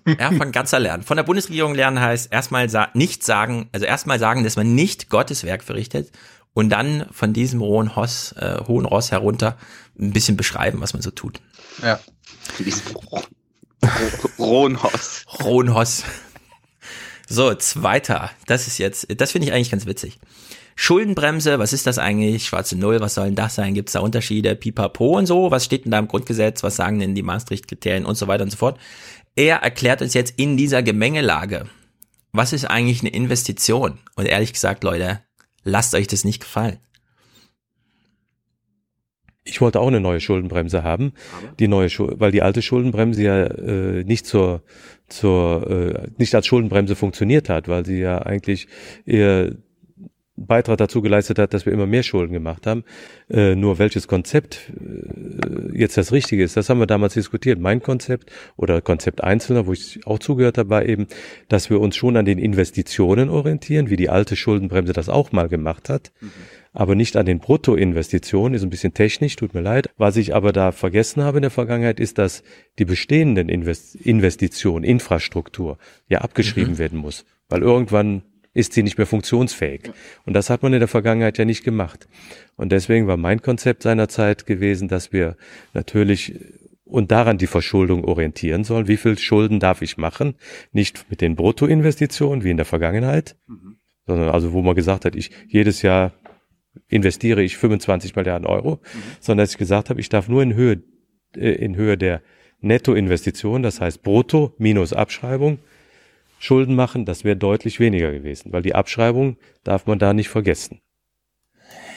Ja, 0.05 0.31
von 0.31 0.51
ganzer 0.51 0.79
lernen. 0.79 1.03
Von 1.03 1.17
der 1.17 1.23
Bundesregierung 1.23 1.75
lernen 1.75 1.99
heißt 1.99 2.31
erstmal 2.31 2.69
sa 2.69 2.89
nicht 2.93 3.23
sagen, 3.23 3.69
also 3.71 3.85
erstmal 3.85 4.19
sagen, 4.19 4.43
dass 4.43 4.55
man 4.55 4.73
nicht 4.73 5.09
Gottes 5.09 5.43
Werk 5.43 5.63
verrichtet 5.63 6.11
und 6.53 6.69
dann 6.69 7.05
von 7.11 7.33
diesem 7.33 7.59
hohen 7.61 7.87
Ross, 7.87 8.33
äh, 8.33 8.59
hohen 8.67 8.85
Ross 8.85 9.11
herunter 9.11 9.57
ein 9.99 10.11
bisschen 10.11 10.37
beschreiben, 10.37 10.81
was 10.81 10.93
man 10.93 11.01
so 11.01 11.11
tut. 11.11 11.39
Ja. 11.83 11.99
Rohnhoss. 14.39 15.25
Rohnhoss. 15.43 16.03
So, 17.27 17.53
zweiter. 17.55 18.29
Das 18.45 18.67
ist 18.67 18.77
jetzt, 18.77 19.07
das 19.19 19.31
finde 19.31 19.47
ich 19.47 19.53
eigentlich 19.53 19.71
ganz 19.71 19.85
witzig. 19.85 20.19
Schuldenbremse, 20.75 21.59
was 21.59 21.73
ist 21.73 21.87
das 21.87 21.97
eigentlich? 21.97 22.45
Schwarze 22.45 22.77
Null, 22.77 22.99
was 23.01 23.13
soll 23.13 23.25
denn 23.25 23.35
das 23.35 23.55
sein? 23.55 23.73
Gibt 23.73 23.89
es 23.89 23.93
da 23.93 23.99
Unterschiede? 23.99 24.55
Pipapo 24.55 25.17
und 25.17 25.25
so? 25.25 25.51
Was 25.51 25.65
steht 25.65 25.85
denn 25.85 25.91
da 25.91 25.99
im 25.99 26.07
Grundgesetz? 26.07 26.63
Was 26.63 26.75
sagen 26.75 26.99
denn 26.99 27.15
die 27.15 27.23
Maastricht-Kriterien 27.23 28.05
und 28.05 28.15
so 28.15 28.27
weiter 28.27 28.43
und 28.43 28.49
so 28.49 28.57
fort? 28.57 28.79
Er 29.35 29.57
erklärt 29.57 30.01
uns 30.01 30.13
jetzt 30.13 30.33
in 30.37 30.57
dieser 30.57 30.83
Gemengelage, 30.83 31.67
was 32.33 32.53
ist 32.53 32.65
eigentlich 32.65 33.01
eine 33.01 33.11
Investition? 33.11 33.99
Und 34.15 34.25
ehrlich 34.25 34.53
gesagt, 34.53 34.83
Leute, 34.83 35.21
lasst 35.63 35.93
euch 35.95 36.07
das 36.07 36.23
nicht 36.23 36.41
gefallen. 36.41 36.79
Ich 39.51 39.59
wollte 39.59 39.81
auch 39.81 39.87
eine 39.87 39.99
neue 39.99 40.21
Schuldenbremse 40.21 40.81
haben, 40.81 41.11
die 41.59 41.67
neue, 41.67 41.89
Schul- 41.89 42.15
weil 42.17 42.31
die 42.31 42.41
alte 42.41 42.61
Schuldenbremse 42.61 43.21
ja 43.21 43.43
äh, 43.43 44.03
nicht 44.05 44.25
zur, 44.25 44.61
zur, 45.09 45.69
äh, 45.69 46.07
nicht 46.17 46.33
als 46.33 46.47
Schuldenbremse 46.47 46.95
funktioniert 46.95 47.49
hat, 47.49 47.67
weil 47.67 47.85
sie 47.85 47.99
ja 47.99 48.19
eigentlich 48.19 48.67
eher 49.05 49.51
Beitrag 50.45 50.77
dazu 50.77 51.01
geleistet 51.01 51.39
hat, 51.39 51.53
dass 51.53 51.65
wir 51.65 51.73
immer 51.73 51.87
mehr 51.87 52.03
Schulden 52.03 52.33
gemacht 52.33 52.67
haben. 52.67 52.83
Äh, 53.29 53.55
nur 53.55 53.79
welches 53.79 54.07
Konzept 54.07 54.71
äh, 54.71 55.77
jetzt 55.77 55.97
das 55.97 56.11
Richtige 56.11 56.43
ist, 56.43 56.57
das 56.57 56.69
haben 56.69 56.79
wir 56.79 56.87
damals 56.87 57.13
diskutiert. 57.13 57.59
Mein 57.59 57.81
Konzept 57.81 58.31
oder 58.57 58.81
Konzept 58.81 59.23
Einzelner, 59.23 59.67
wo 59.67 59.73
ich 59.73 60.05
auch 60.05 60.19
zugehört 60.19 60.57
habe, 60.57 60.69
war 60.69 60.85
eben, 60.85 61.07
dass 61.49 61.69
wir 61.69 61.79
uns 61.79 61.95
schon 61.95 62.17
an 62.17 62.25
den 62.25 62.37
Investitionen 62.37 63.29
orientieren, 63.29 63.89
wie 63.89 63.95
die 63.97 64.09
alte 64.09 64.35
Schuldenbremse 64.35 64.93
das 64.93 65.09
auch 65.09 65.31
mal 65.31 65.47
gemacht 65.47 65.89
hat 65.89 66.11
aber 66.73 66.95
nicht 66.95 67.17
an 67.17 67.25
den 67.25 67.39
Bruttoinvestitionen, 67.39 68.53
ist 68.53 68.63
ein 68.63 68.69
bisschen 68.69 68.93
technisch, 68.93 69.35
tut 69.35 69.53
mir 69.53 69.61
leid. 69.61 69.89
Was 69.97 70.15
ich 70.15 70.33
aber 70.33 70.53
da 70.53 70.71
vergessen 70.71 71.23
habe 71.23 71.39
in 71.39 71.41
der 71.41 71.51
Vergangenheit, 71.51 71.99
ist, 71.99 72.17
dass 72.17 72.43
die 72.79 72.85
bestehenden 72.85 73.49
Invest 73.49 73.95
Investitionen, 73.95 74.83
Infrastruktur, 74.83 75.77
ja 76.07 76.19
abgeschrieben 76.19 76.73
Mhm. 76.73 76.77
werden 76.77 76.99
muss. 76.99 77.25
Weil 77.49 77.61
irgendwann 77.61 78.23
ist 78.53 78.73
sie 78.73 78.83
nicht 78.83 78.97
mehr 78.97 79.07
funktionsfähig. 79.07 79.91
Und 80.25 80.33
das 80.33 80.49
hat 80.49 80.63
man 80.63 80.73
in 80.73 80.79
der 80.79 80.87
Vergangenheit 80.87 81.37
ja 81.37 81.45
nicht 81.45 81.63
gemacht. 81.63 82.07
Und 82.57 82.71
deswegen 82.71 83.07
war 83.07 83.17
mein 83.17 83.41
Konzept 83.41 83.83
seinerzeit 83.83 84.45
gewesen, 84.45 84.87
dass 84.87 85.13
wir 85.13 85.37
natürlich 85.73 86.35
und 86.83 87.09
daran 87.11 87.37
die 87.37 87.47
Verschuldung 87.47 88.03
orientieren 88.03 88.65
sollen. 88.65 88.89
Wie 88.89 88.97
viel 88.97 89.17
Schulden 89.17 89.61
darf 89.61 89.81
ich 89.81 89.97
machen? 89.97 90.35
Nicht 90.73 91.05
mit 91.09 91.21
den 91.21 91.37
Bruttoinvestitionen 91.37 92.43
wie 92.43 92.51
in 92.51 92.57
der 92.57 92.65
Vergangenheit, 92.65 93.37
mhm. 93.47 93.77
sondern 94.05 94.29
also 94.29 94.51
wo 94.51 94.61
man 94.61 94.75
gesagt 94.75 95.05
hat, 95.05 95.15
ich 95.15 95.31
jedes 95.47 95.81
Jahr 95.81 96.11
investiere 96.87 97.41
ich 97.43 97.57
25 97.57 98.15
Milliarden 98.17 98.45
Euro, 98.45 98.75
mhm. 98.75 99.01
sondern 99.21 99.43
dass 99.45 99.51
ich 99.51 99.57
gesagt 99.57 99.89
habe, 99.89 100.01
ich 100.01 100.09
darf 100.09 100.27
nur 100.27 100.43
in 100.43 100.53
Höhe 100.53 100.83
äh, 101.35 101.51
in 101.51 101.77
Höhe 101.77 101.97
der 101.97 102.21
Nettoinvestition, 102.59 103.63
das 103.63 103.79
heißt 103.79 104.03
Brutto 104.03 104.53
minus 104.57 104.91
Abschreibung, 104.91 105.59
Schulden 106.41 106.75
machen, 106.75 107.05
das 107.05 107.23
wäre 107.23 107.37
deutlich 107.37 107.79
weniger 107.79 108.11
gewesen, 108.11 108.51
weil 108.51 108.63
die 108.63 108.73
Abschreibung 108.73 109.37
darf 109.63 109.85
man 109.85 109.99
da 109.99 110.13
nicht 110.13 110.29
vergessen. 110.29 110.81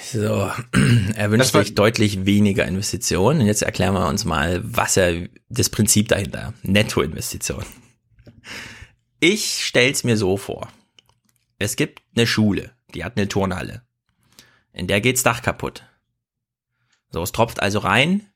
So, 0.03 0.51
er 1.17 1.31
wünscht 1.31 1.53
sich 1.53 1.75
deutlich 1.75 2.27
weniger 2.27 2.67
Investitionen. 2.67 3.41
Und 3.41 3.47
jetzt 3.47 3.63
erklären 3.63 3.95
wir 3.95 4.07
uns 4.07 4.27
mal, 4.27 4.61
was 4.63 4.99
er, 4.99 5.29
das 5.49 5.71
Prinzip 5.71 6.09
dahinter, 6.09 6.53
Nettoinvestition. 6.63 7.65
Ich 9.19 9.65
stell's 9.65 10.05
mir 10.05 10.19
so 10.19 10.37
vor. 10.37 10.69
Es 11.59 11.77
gibt 11.77 12.03
eine 12.15 12.27
Schule, 12.27 12.73
die 12.95 13.03
hat 13.03 13.17
eine 13.17 13.29
Turnhalle. 13.29 13.83
In 14.75 14.87
der 14.87 15.01
geht's 15.01 15.23
Dach 15.23 15.41
kaputt. 15.41 15.85
So, 17.11 17.23
es 17.23 17.33
tropft 17.33 17.63
also 17.63 17.79
rein. 17.79 18.27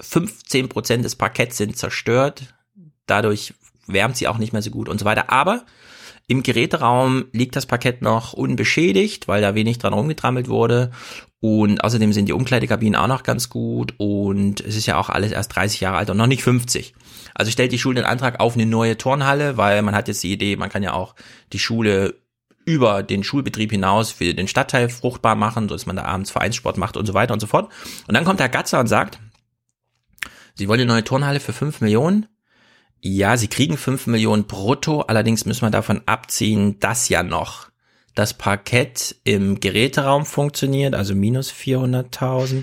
15 0.00 0.68
Prozent 0.68 1.04
des 1.04 1.16
Parketts 1.16 1.56
sind 1.56 1.76
zerstört. 1.76 2.54
Dadurch 3.06 3.54
wärmt 3.86 4.16
sie 4.16 4.28
auch 4.28 4.38
nicht 4.38 4.52
mehr 4.52 4.62
so 4.62 4.70
gut 4.70 4.88
und 4.88 4.98
so 4.98 5.04
weiter. 5.04 5.30
Aber 5.30 5.64
im 6.26 6.42
Geräteraum 6.42 7.26
liegt 7.32 7.54
das 7.54 7.66
Parkett 7.66 8.00
noch 8.00 8.32
unbeschädigt, 8.32 9.28
weil 9.28 9.42
da 9.42 9.54
wenig 9.54 9.78
dran 9.78 9.92
rumgetrammelt 9.92 10.48
wurde. 10.48 10.90
Und 11.40 11.84
außerdem 11.84 12.14
sind 12.14 12.26
die 12.26 12.32
Umkleidekabinen 12.32 12.96
auch 12.98 13.06
noch 13.06 13.22
ganz 13.22 13.50
gut. 13.50 13.94
Und 13.98 14.60
es 14.60 14.76
ist 14.76 14.86
ja 14.86 14.96
auch 14.96 15.10
alles 15.10 15.32
erst 15.32 15.54
30 15.54 15.80
Jahre 15.80 15.98
alt 15.98 16.08
und 16.08 16.16
noch 16.16 16.26
nicht 16.26 16.42
50. 16.42 16.94
Also 17.34 17.50
stellt 17.50 17.72
die 17.72 17.78
Schule 17.78 17.96
den 17.96 18.06
Antrag 18.06 18.40
auf 18.40 18.54
eine 18.54 18.64
neue 18.64 18.96
Turnhalle, 18.96 19.58
weil 19.58 19.82
man 19.82 19.94
hat 19.94 20.08
jetzt 20.08 20.22
die 20.22 20.32
Idee, 20.32 20.56
man 20.56 20.70
kann 20.70 20.82
ja 20.82 20.94
auch 20.94 21.14
die 21.52 21.58
Schule 21.58 22.14
über 22.64 23.02
den 23.02 23.24
Schulbetrieb 23.24 23.72
hinaus 23.72 24.10
für 24.10 24.32
den 24.32 24.48
Stadtteil 24.48 24.88
fruchtbar 24.88 25.34
machen, 25.34 25.68
so 25.68 25.74
dass 25.74 25.84
man 25.84 25.96
da 25.96 26.04
abends 26.04 26.30
Vereinssport 26.30 26.78
macht 26.78 26.96
und 26.96 27.04
so 27.04 27.12
weiter 27.12 27.34
und 27.34 27.40
so 27.40 27.46
fort. 27.46 27.70
Und 28.08 28.14
dann 28.14 28.24
kommt 28.24 28.40
Herr 28.40 28.48
Gatzer 28.48 28.80
und 28.80 28.86
sagt, 28.86 29.18
Sie 30.56 30.68
wollen 30.68 30.80
eine 30.80 30.92
neue 30.92 31.04
Turnhalle 31.04 31.40
für 31.40 31.52
5 31.52 31.80
Millionen. 31.80 32.28
Ja, 33.06 33.36
sie 33.36 33.48
kriegen 33.48 33.76
5 33.76 34.06
Millionen 34.06 34.44
brutto, 34.44 35.02
allerdings 35.02 35.44
müssen 35.44 35.60
wir 35.60 35.70
davon 35.70 36.00
abziehen, 36.06 36.80
dass 36.80 37.10
ja 37.10 37.22
noch 37.22 37.68
das 38.14 38.32
Parkett 38.32 39.16
im 39.24 39.60
Geräteraum 39.60 40.24
funktioniert, 40.24 40.94
also 40.94 41.14
minus 41.14 41.52
400.000. 41.52 42.62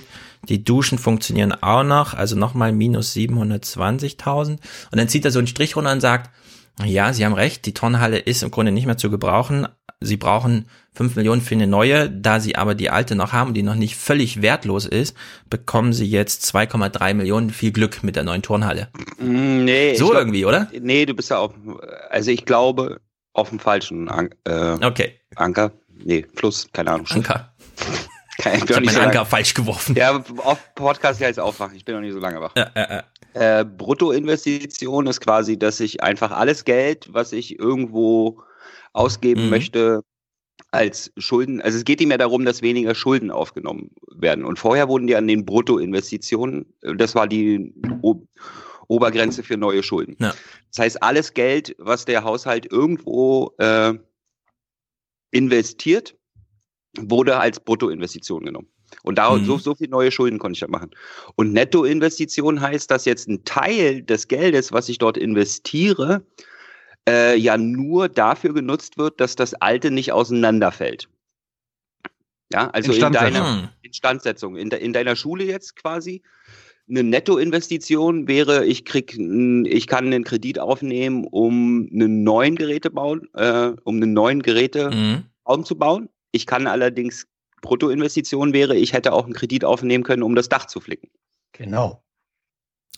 Die 0.49 0.63
Duschen 0.63 0.97
funktionieren 0.97 1.51
auch 1.61 1.83
noch, 1.83 2.15
also 2.15 2.35
nochmal 2.35 2.71
minus 2.71 3.13
720.000. 3.13 4.53
Und 4.53 4.59
dann 4.91 5.07
zieht 5.07 5.25
er 5.25 5.31
so 5.31 5.37
einen 5.37 5.47
Strich 5.47 5.75
runter 5.75 5.91
und 5.91 6.01
sagt, 6.01 6.31
ja, 6.83 7.13
Sie 7.13 7.23
haben 7.23 7.33
recht, 7.33 7.67
die 7.67 7.75
Turnhalle 7.75 8.17
ist 8.17 8.41
im 8.41 8.49
Grunde 8.49 8.71
nicht 8.71 8.87
mehr 8.87 8.97
zu 8.97 9.11
gebrauchen, 9.11 9.67
sie 9.99 10.17
brauchen 10.17 10.65
fünf 10.93 11.15
Millionen 11.15 11.41
für 11.41 11.55
eine 11.55 11.67
neue, 11.67 12.09
da 12.09 12.39
sie 12.39 12.55
aber 12.55 12.75
die 12.75 12.89
alte 12.89 13.15
noch 13.15 13.31
haben, 13.33 13.53
die 13.53 13.63
noch 13.63 13.75
nicht 13.75 13.95
völlig 13.95 14.41
wertlos 14.41 14.85
ist, 14.85 15.15
bekommen 15.49 15.93
sie 15.93 16.05
jetzt 16.05 16.43
2,3 16.53 17.13
Millionen. 17.13 17.49
Viel 17.49 17.71
Glück 17.71 18.03
mit 18.03 18.15
der 18.15 18.23
neuen 18.23 18.41
Turnhalle. 18.41 18.89
Mm, 19.19 19.63
Nee. 19.63 19.95
So 19.95 20.05
ich 20.05 20.09
glaub- 20.11 20.21
irgendwie, 20.21 20.45
oder? 20.45 20.67
Nee, 20.79 21.05
du 21.05 21.13
bist 21.13 21.29
ja 21.29 21.37
auf, 21.39 21.53
also 22.09 22.31
ich 22.31 22.45
glaube, 22.45 22.99
auf 23.33 23.49
dem 23.49 23.59
falschen 23.59 24.09
An 24.09 24.29
äh, 24.45 24.73
okay. 24.85 25.19
Anker. 25.35 25.71
Nee, 26.03 26.25
Fluss, 26.35 26.67
keine 26.73 26.91
Ahnung. 26.91 27.07
Anker. 27.09 27.53
Kein, 28.37 28.63
Ich 28.63 28.75
hab 28.75 28.83
meinen 28.83 28.97
Anker 28.97 29.25
falsch 29.25 29.53
geworfen. 29.53 29.95
Ja, 29.95 30.21
auf 30.37 30.73
Podcast 30.73 31.21
ja 31.21 31.27
jetzt 31.27 31.39
aufwachen. 31.39 31.75
Ich 31.75 31.85
bin 31.85 31.93
noch 31.95 32.01
nicht 32.01 32.13
so 32.13 32.19
lange 32.19 32.41
wach. 32.41 32.53
Ja, 32.57 32.71
ja, 32.75 33.03
ja. 33.35 33.59
Äh, 33.59 33.65
Bruttoinvestition 33.65 35.07
ist 35.07 35.21
quasi, 35.21 35.57
dass 35.59 35.79
ich 35.79 36.01
einfach 36.03 36.31
alles 36.31 36.65
Geld, 36.65 37.07
was 37.11 37.31
ich 37.33 37.59
irgendwo 37.59 38.41
ausgeben 38.93 39.43
Mhm. 39.45 39.49
möchte, 39.51 40.01
als 40.71 41.11
Schulden, 41.17 41.61
also 41.61 41.77
es 41.77 41.83
geht 41.83 41.99
ihm 42.01 42.11
ja 42.11 42.17
darum, 42.17 42.45
dass 42.45 42.61
weniger 42.61 42.95
Schulden 42.95 43.29
aufgenommen 43.29 43.91
werden. 44.15 44.45
Und 44.45 44.57
vorher 44.57 44.87
wurden 44.87 45.05
die 45.05 45.15
an 45.15 45.27
den 45.27 45.45
Bruttoinvestitionen, 45.45 46.65
äh, 46.81 46.95
das 46.95 47.13
war 47.13 47.27
die 47.27 47.73
Obergrenze 48.87 49.43
für 49.43 49.57
neue 49.57 49.83
Schulden. 49.83 50.15
Ja. 50.19 50.33
Das 50.69 50.79
heißt, 50.79 51.03
alles 51.03 51.33
Geld, 51.33 51.75
was 51.77 52.05
der 52.05 52.23
Haushalt 52.23 52.71
irgendwo 52.71 53.53
äh, 53.57 53.93
investiert, 55.31 56.15
wurde 56.97 57.37
als 57.37 57.59
Bruttoinvestition 57.59 58.45
genommen. 58.45 58.67
Und 59.03 59.17
da 59.17 59.33
Mhm. 59.35 59.45
so, 59.45 59.57
so 59.57 59.75
viel 59.75 59.87
neue 59.87 60.11
Schulden 60.11 60.39
konnte 60.39 60.55
ich 60.55 60.59
da 60.59 60.67
machen. 60.67 60.91
Und 61.35 61.53
Nettoinvestition 61.53 62.59
heißt, 62.59 62.91
dass 62.91 63.05
jetzt 63.05 63.27
ein 63.29 63.43
Teil 63.45 64.03
des 64.03 64.27
Geldes, 64.27 64.71
was 64.73 64.89
ich 64.89 64.97
dort 64.97 65.17
investiere, 65.17 66.25
äh, 67.07 67.35
ja 67.37 67.57
nur 67.57 68.09
dafür 68.09 68.53
genutzt 68.53 68.97
wird, 68.97 69.19
dass 69.19 69.35
das 69.35 69.53
Alte 69.55 69.91
nicht 69.91 70.11
auseinanderfällt. 70.11 71.09
Ja, 72.53 72.69
also 72.69 72.91
in 72.91 73.13
deiner 73.13 73.73
Instandsetzung, 73.81 74.57
in, 74.57 74.69
de, 74.69 74.79
in 74.83 74.93
deiner 74.93 75.15
Schule 75.15 75.45
jetzt 75.45 75.75
quasi. 75.75 76.21
Eine 76.89 77.03
Nettoinvestition 77.03 78.27
wäre, 78.27 78.65
ich 78.65 78.83
krieg, 78.83 79.17
ich 79.17 79.87
kann 79.87 80.07
einen 80.07 80.25
Kredit 80.25 80.59
aufnehmen, 80.59 81.25
um 81.25 81.87
einen 81.93 82.23
neuen 82.23 82.55
Gerätebau, 82.55 83.17
äh, 83.33 83.71
um 83.83 83.95
einen 83.95 84.11
neuen 84.13 84.41
Geräteraum 84.41 85.63
zu 85.63 85.77
bauen. 85.77 86.09
Ich 86.33 86.45
kann 86.45 86.67
allerdings 86.67 87.27
Bruttoinvestition 87.61 88.51
wäre, 88.51 88.75
ich 88.75 88.91
hätte 88.91 89.13
auch 89.13 89.23
einen 89.23 89.33
Kredit 89.33 89.63
aufnehmen 89.63 90.03
können, 90.03 90.23
um 90.23 90.35
das 90.35 90.49
Dach 90.49 90.65
zu 90.65 90.81
flicken. 90.81 91.09
Genau. 91.53 92.03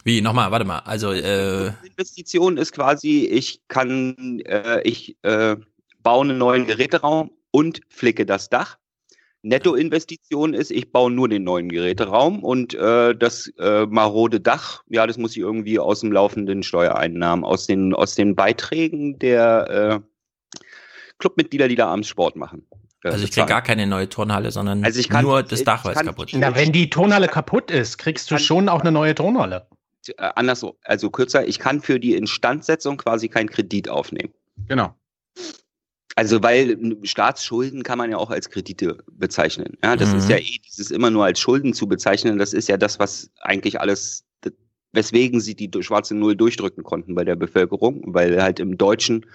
Wie, 0.03 0.21
nochmal, 0.21 0.51
warte 0.51 0.65
mal. 0.65 0.79
Also, 0.79 1.11
äh, 1.13 1.67
Investition 1.85 2.57
ist 2.57 2.73
quasi, 2.73 3.25
ich 3.25 3.61
kann, 3.67 4.39
äh, 4.45 4.81
ich 4.83 5.17
äh, 5.23 5.55
baue 6.01 6.25
einen 6.25 6.37
neuen 6.37 6.65
Geräteraum 6.67 7.31
und 7.51 7.79
flicke 7.89 8.25
das 8.25 8.49
Dach. 8.49 8.77
Nettoinvestition 9.45 10.53
ist, 10.53 10.71
ich 10.71 10.91
baue 10.91 11.11
nur 11.11 11.27
den 11.27 11.43
neuen 11.43 11.67
Geräteraum 11.69 12.43
und 12.43 12.73
äh, 12.73 13.13
das 13.15 13.47
äh, 13.59 13.85
marode 13.87 14.39
Dach, 14.39 14.83
ja, 14.89 15.05
das 15.05 15.17
muss 15.17 15.31
ich 15.31 15.39
irgendwie 15.39 15.79
aus 15.79 15.99
dem 15.99 16.11
laufenden 16.13 16.63
Steuereinnahmen, 16.63 17.43
aus 17.43 17.67
den, 17.67 17.93
aus 17.93 18.15
den 18.15 18.35
Beiträgen 18.35 19.19
der 19.19 20.01
äh, 20.01 20.59
Clubmitglieder, 21.19 21.67
die 21.67 21.75
da 21.75 21.87
abends 21.87 22.07
Sport 22.07 22.35
machen. 22.37 22.65
äh, 23.03 23.09
also 23.09 23.17
ich 23.25 23.31
krieg 23.31 23.43
bezahlen. 23.43 23.49
gar 23.49 23.61
keine 23.63 23.85
neue 23.87 24.07
Turnhalle, 24.09 24.51
sondern 24.51 24.83
Also 24.83 24.99
ich 24.99 25.09
kann- 25.09 25.25
nur 25.25 25.43
das 25.43 25.59
ich 25.59 25.65
Dach, 25.65 25.83
weil 25.83 25.91
es 25.91 25.97
kann- 25.97 26.07
kaputt 26.07 26.33
ist. 26.33 26.39
Na, 26.39 26.55
wenn 26.55 26.71
die 26.71 26.89
Turnhalle 26.89 27.27
kaputt 27.27 27.69
ist, 27.69 27.97
kriegst 27.97 28.31
du 28.31 28.37
schon 28.37 28.69
auch 28.69 28.81
eine 28.81 28.91
neue 28.93 29.13
Turnhalle. 29.15 29.67
Äh, 30.09 30.13
anders 30.35 30.59
so, 30.59 30.77
also 30.83 31.09
kürzer, 31.09 31.47
ich 31.47 31.59
kann 31.59 31.81
für 31.81 31.99
die 31.99 32.13
Instandsetzung 32.15 32.97
quasi 32.97 33.27
keinen 33.29 33.49
Kredit 33.49 33.89
aufnehmen. 33.89 34.33
Genau. 34.67 34.95
Also 36.15 36.43
weil 36.43 36.71
n- 36.71 37.05
Staatsschulden 37.05 37.81
kann 37.83 37.97
man 37.97 38.11
ja 38.11 38.17
auch 38.17 38.29
als 38.29 38.49
Kredite 38.49 39.03
bezeichnen. 39.11 39.77
Ja, 39.83 39.95
das 39.95 40.11
Mhm. 40.11 40.17
ist 40.19 40.29
ja 40.29 40.37
eh 40.37 40.59
dieses 40.65 40.91
immer 40.91 41.09
nur 41.09 41.25
als 41.25 41.39
Schulden 41.39 41.73
zu 41.73 41.87
bezeichnen. 41.87 42.37
Das 42.37 42.53
ist 42.53 42.69
ja 42.69 42.77
das, 42.77 42.99
was 42.99 43.31
eigentlich 43.41 43.79
alles, 43.81 44.23
weswegen 44.91 45.39
sie 45.41 45.55
die 45.55 45.71
schwarze 45.81 46.13
Null 46.13 46.35
durchdrücken 46.35 46.83
konnten 46.83 47.15
bei 47.15 47.23
der 47.23 47.35
Bevölkerung, 47.35 48.03
weil 48.13 48.41
halt 48.43 48.59
im 48.59 48.77
Deutschen 48.77 49.25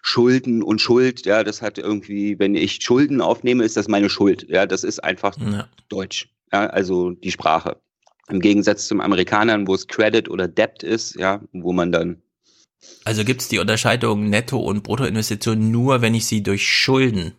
Schulden 0.00 0.62
und 0.62 0.80
Schuld, 0.80 1.24
ja, 1.26 1.44
das 1.44 1.60
hat 1.62 1.78
irgendwie, 1.78 2.38
wenn 2.38 2.54
ich 2.54 2.82
Schulden 2.82 3.20
aufnehme, 3.20 3.64
ist 3.64 3.76
das 3.76 3.88
meine 3.88 4.08
Schuld. 4.10 4.46
Ja, 4.48 4.64
das 4.66 4.84
ist 4.84 5.02
einfach 5.04 5.36
Ja. 5.38 5.68
Deutsch. 5.88 6.30
Ja, 6.52 6.66
also 6.66 7.10
die 7.10 7.30
Sprache. 7.32 7.80
Im 8.28 8.40
Gegensatz 8.40 8.86
zum 8.86 9.00
Amerikanern, 9.00 9.66
wo 9.66 9.74
es 9.74 9.86
Credit 9.86 10.28
oder 10.30 10.48
Debt 10.48 10.82
ist, 10.82 11.16
ja, 11.16 11.40
wo 11.52 11.72
man 11.72 11.92
dann 11.92 12.22
Also 13.04 13.24
gibt's 13.24 13.48
die 13.48 13.58
Unterscheidung 13.58 14.30
Netto- 14.30 14.60
und 14.60 14.82
Bruttoinvestition 14.82 15.70
nur, 15.70 16.00
wenn 16.00 16.14
ich 16.14 16.26
sie 16.26 16.42
durch 16.42 16.66
Schulden 16.66 17.34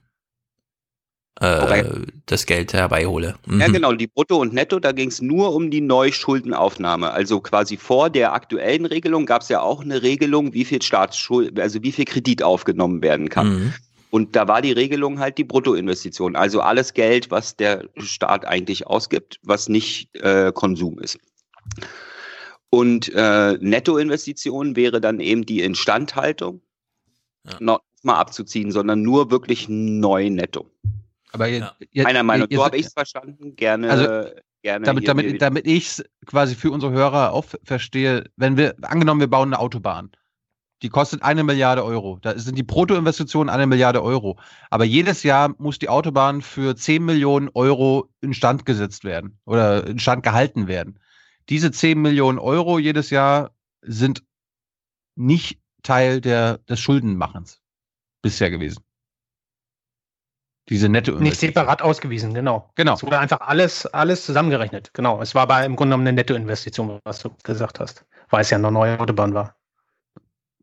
äh, 1.42 1.84
das 2.28 2.46
Geld 2.46 2.74
herbeihole. 2.74 3.36
Ja, 3.48 3.68
Mhm. 3.68 3.74
genau, 3.74 3.92
die 3.94 4.08
Brutto 4.08 4.38
und 4.38 4.54
Netto, 4.54 4.80
da 4.80 4.92
ging 4.94 5.10
es 5.10 5.22
nur 5.22 5.54
um 5.54 5.70
die 5.70 5.82
Neuschuldenaufnahme. 5.82 7.12
Also 7.12 7.42
quasi 7.42 7.76
vor 7.78 8.10
der 8.10 8.34
aktuellen 8.34 8.86
Regelung 8.86 9.26
gab 9.26 9.42
es 9.42 9.50
ja 9.50 9.62
auch 9.62 9.82
eine 9.82 10.02
Regelung, 10.02 10.54
wie 10.54 10.64
viel 10.64 10.82
Staatsschuld, 10.82 11.60
also 11.60 11.84
wie 11.84 11.92
viel 11.92 12.06
Kredit 12.06 12.42
aufgenommen 12.42 13.02
werden 13.02 13.28
kann. 13.30 13.50
Mhm. 13.50 13.74
Und 14.16 14.34
da 14.34 14.48
war 14.48 14.62
die 14.62 14.72
Regelung 14.72 15.20
halt 15.20 15.38
die 15.38 15.44
Bruttoinvestition, 15.44 16.38
also 16.38 16.62
alles 16.62 16.94
Geld, 16.94 17.32
was 17.32 17.58
der 17.58 17.90
Staat 17.98 18.46
eigentlich 18.46 18.88
ausgibt, 18.88 19.42
was 19.44 19.68
nicht 19.68 20.16
äh, 20.16 20.54
Konsum 20.54 21.00
ist. 21.00 21.20
Und 22.70 23.12
äh, 23.14 23.58
Nettoinvestition 23.60 24.78
wäre 24.78 25.02
dann 25.02 25.20
eben 25.20 25.46
die 25.46 25.60
Instandhaltung, 25.64 26.62
noch 27.60 27.82
nicht 27.92 28.06
mal 28.06 28.16
abzuziehen, 28.16 28.72
sondern 28.72 29.02
nur 29.02 29.32
wirklich 29.32 29.68
neu 29.68 30.30
netto. 30.30 30.72
Aber 31.34 31.50
ihr, 31.50 31.74
ihr, 31.92 32.04
Meiner 32.04 32.24
Meinung 32.24 32.48
nach, 32.50 32.58
so 32.58 32.64
habe 32.64 32.78
ich 32.78 32.86
es 32.86 32.94
verstanden. 32.94 33.58
Gerne, 33.58 33.90
Also, 33.90 34.32
gerne. 34.62 34.86
damit, 34.86 35.10
damit, 35.10 35.42
damit 35.42 35.68
ich 35.68 35.88
es 35.88 36.06
quasi 36.26 36.56
für 36.56 36.72
unsere 36.72 36.94
Hörer 36.94 37.34
auch 37.34 37.44
verstehe, 37.66 38.24
wenn 38.38 38.56
wir, 38.56 38.76
angenommen, 38.82 39.20
wir 39.20 39.28
bauen 39.28 39.50
eine 39.50 39.60
Autobahn 39.60 40.10
Die 40.82 40.90
kostet 40.90 41.24
eine 41.24 41.44
Milliarde 41.44 41.86
Euro. 41.86 42.20
Da 42.22 42.38
sind 42.38 42.58
die 42.58 42.64
Bruttoinvestitionen 42.64 43.50
eine 43.50 43.66
Milliarde 43.66 44.04
Euro. 44.04 44.38
Aber 44.70 44.84
jedes 44.84 45.24
Jahr 45.24 45.56
muss 45.58 45.80
die 45.80 45.90
Autobahn 45.90 46.42
für 46.42 46.76
10 46.76 47.04
Millionen 47.04 47.50
Euro 47.54 48.10
instand 48.22 48.66
gesetzt 48.66 49.04
werden 49.06 49.40
oder 49.46 49.88
instand 49.88 50.24
gehalten 50.24 50.68
werden. 50.68 51.00
Diese 51.50 51.72
10 51.72 52.02
Millionen 52.02 52.40
Euro 52.40 52.78
jedes 52.78 53.10
Jahr 53.10 53.52
sind 53.82 54.24
nicht 55.16 55.60
Teil 55.84 56.20
der, 56.20 56.58
des 56.58 56.80
Schuldenmachens 56.80 57.62
bisher 58.22 58.50
gewesen. 58.50 58.84
Diese 60.68 60.90
nette 60.90 61.12
Nicht 61.14 61.40
separat 61.40 61.84
ausgewiesen, 61.84 62.34
genau. 62.34 62.72
Genau. 62.74 62.96
Es 62.96 63.04
wurde 63.04 63.20
einfach 63.20 63.42
alles, 63.42 63.86
alles 63.86 64.26
zusammengerechnet. 64.26 64.92
Genau. 64.94 65.22
Es 65.22 65.36
war 65.36 65.44
aber 65.44 65.64
im 65.64 65.76
Grunde 65.76 65.92
genommen 65.92 66.08
eine 66.08 66.16
Nettoinvestition, 66.16 67.00
was 67.04 67.22
du 67.22 67.30
gesagt 67.44 67.80
hast, 67.80 68.04
weil 68.32 68.42
es 68.42 68.50
ja 68.50 68.58
eine 68.58 68.72
neue 68.72 69.00
Autobahn 69.00 69.36
war. 69.36 69.56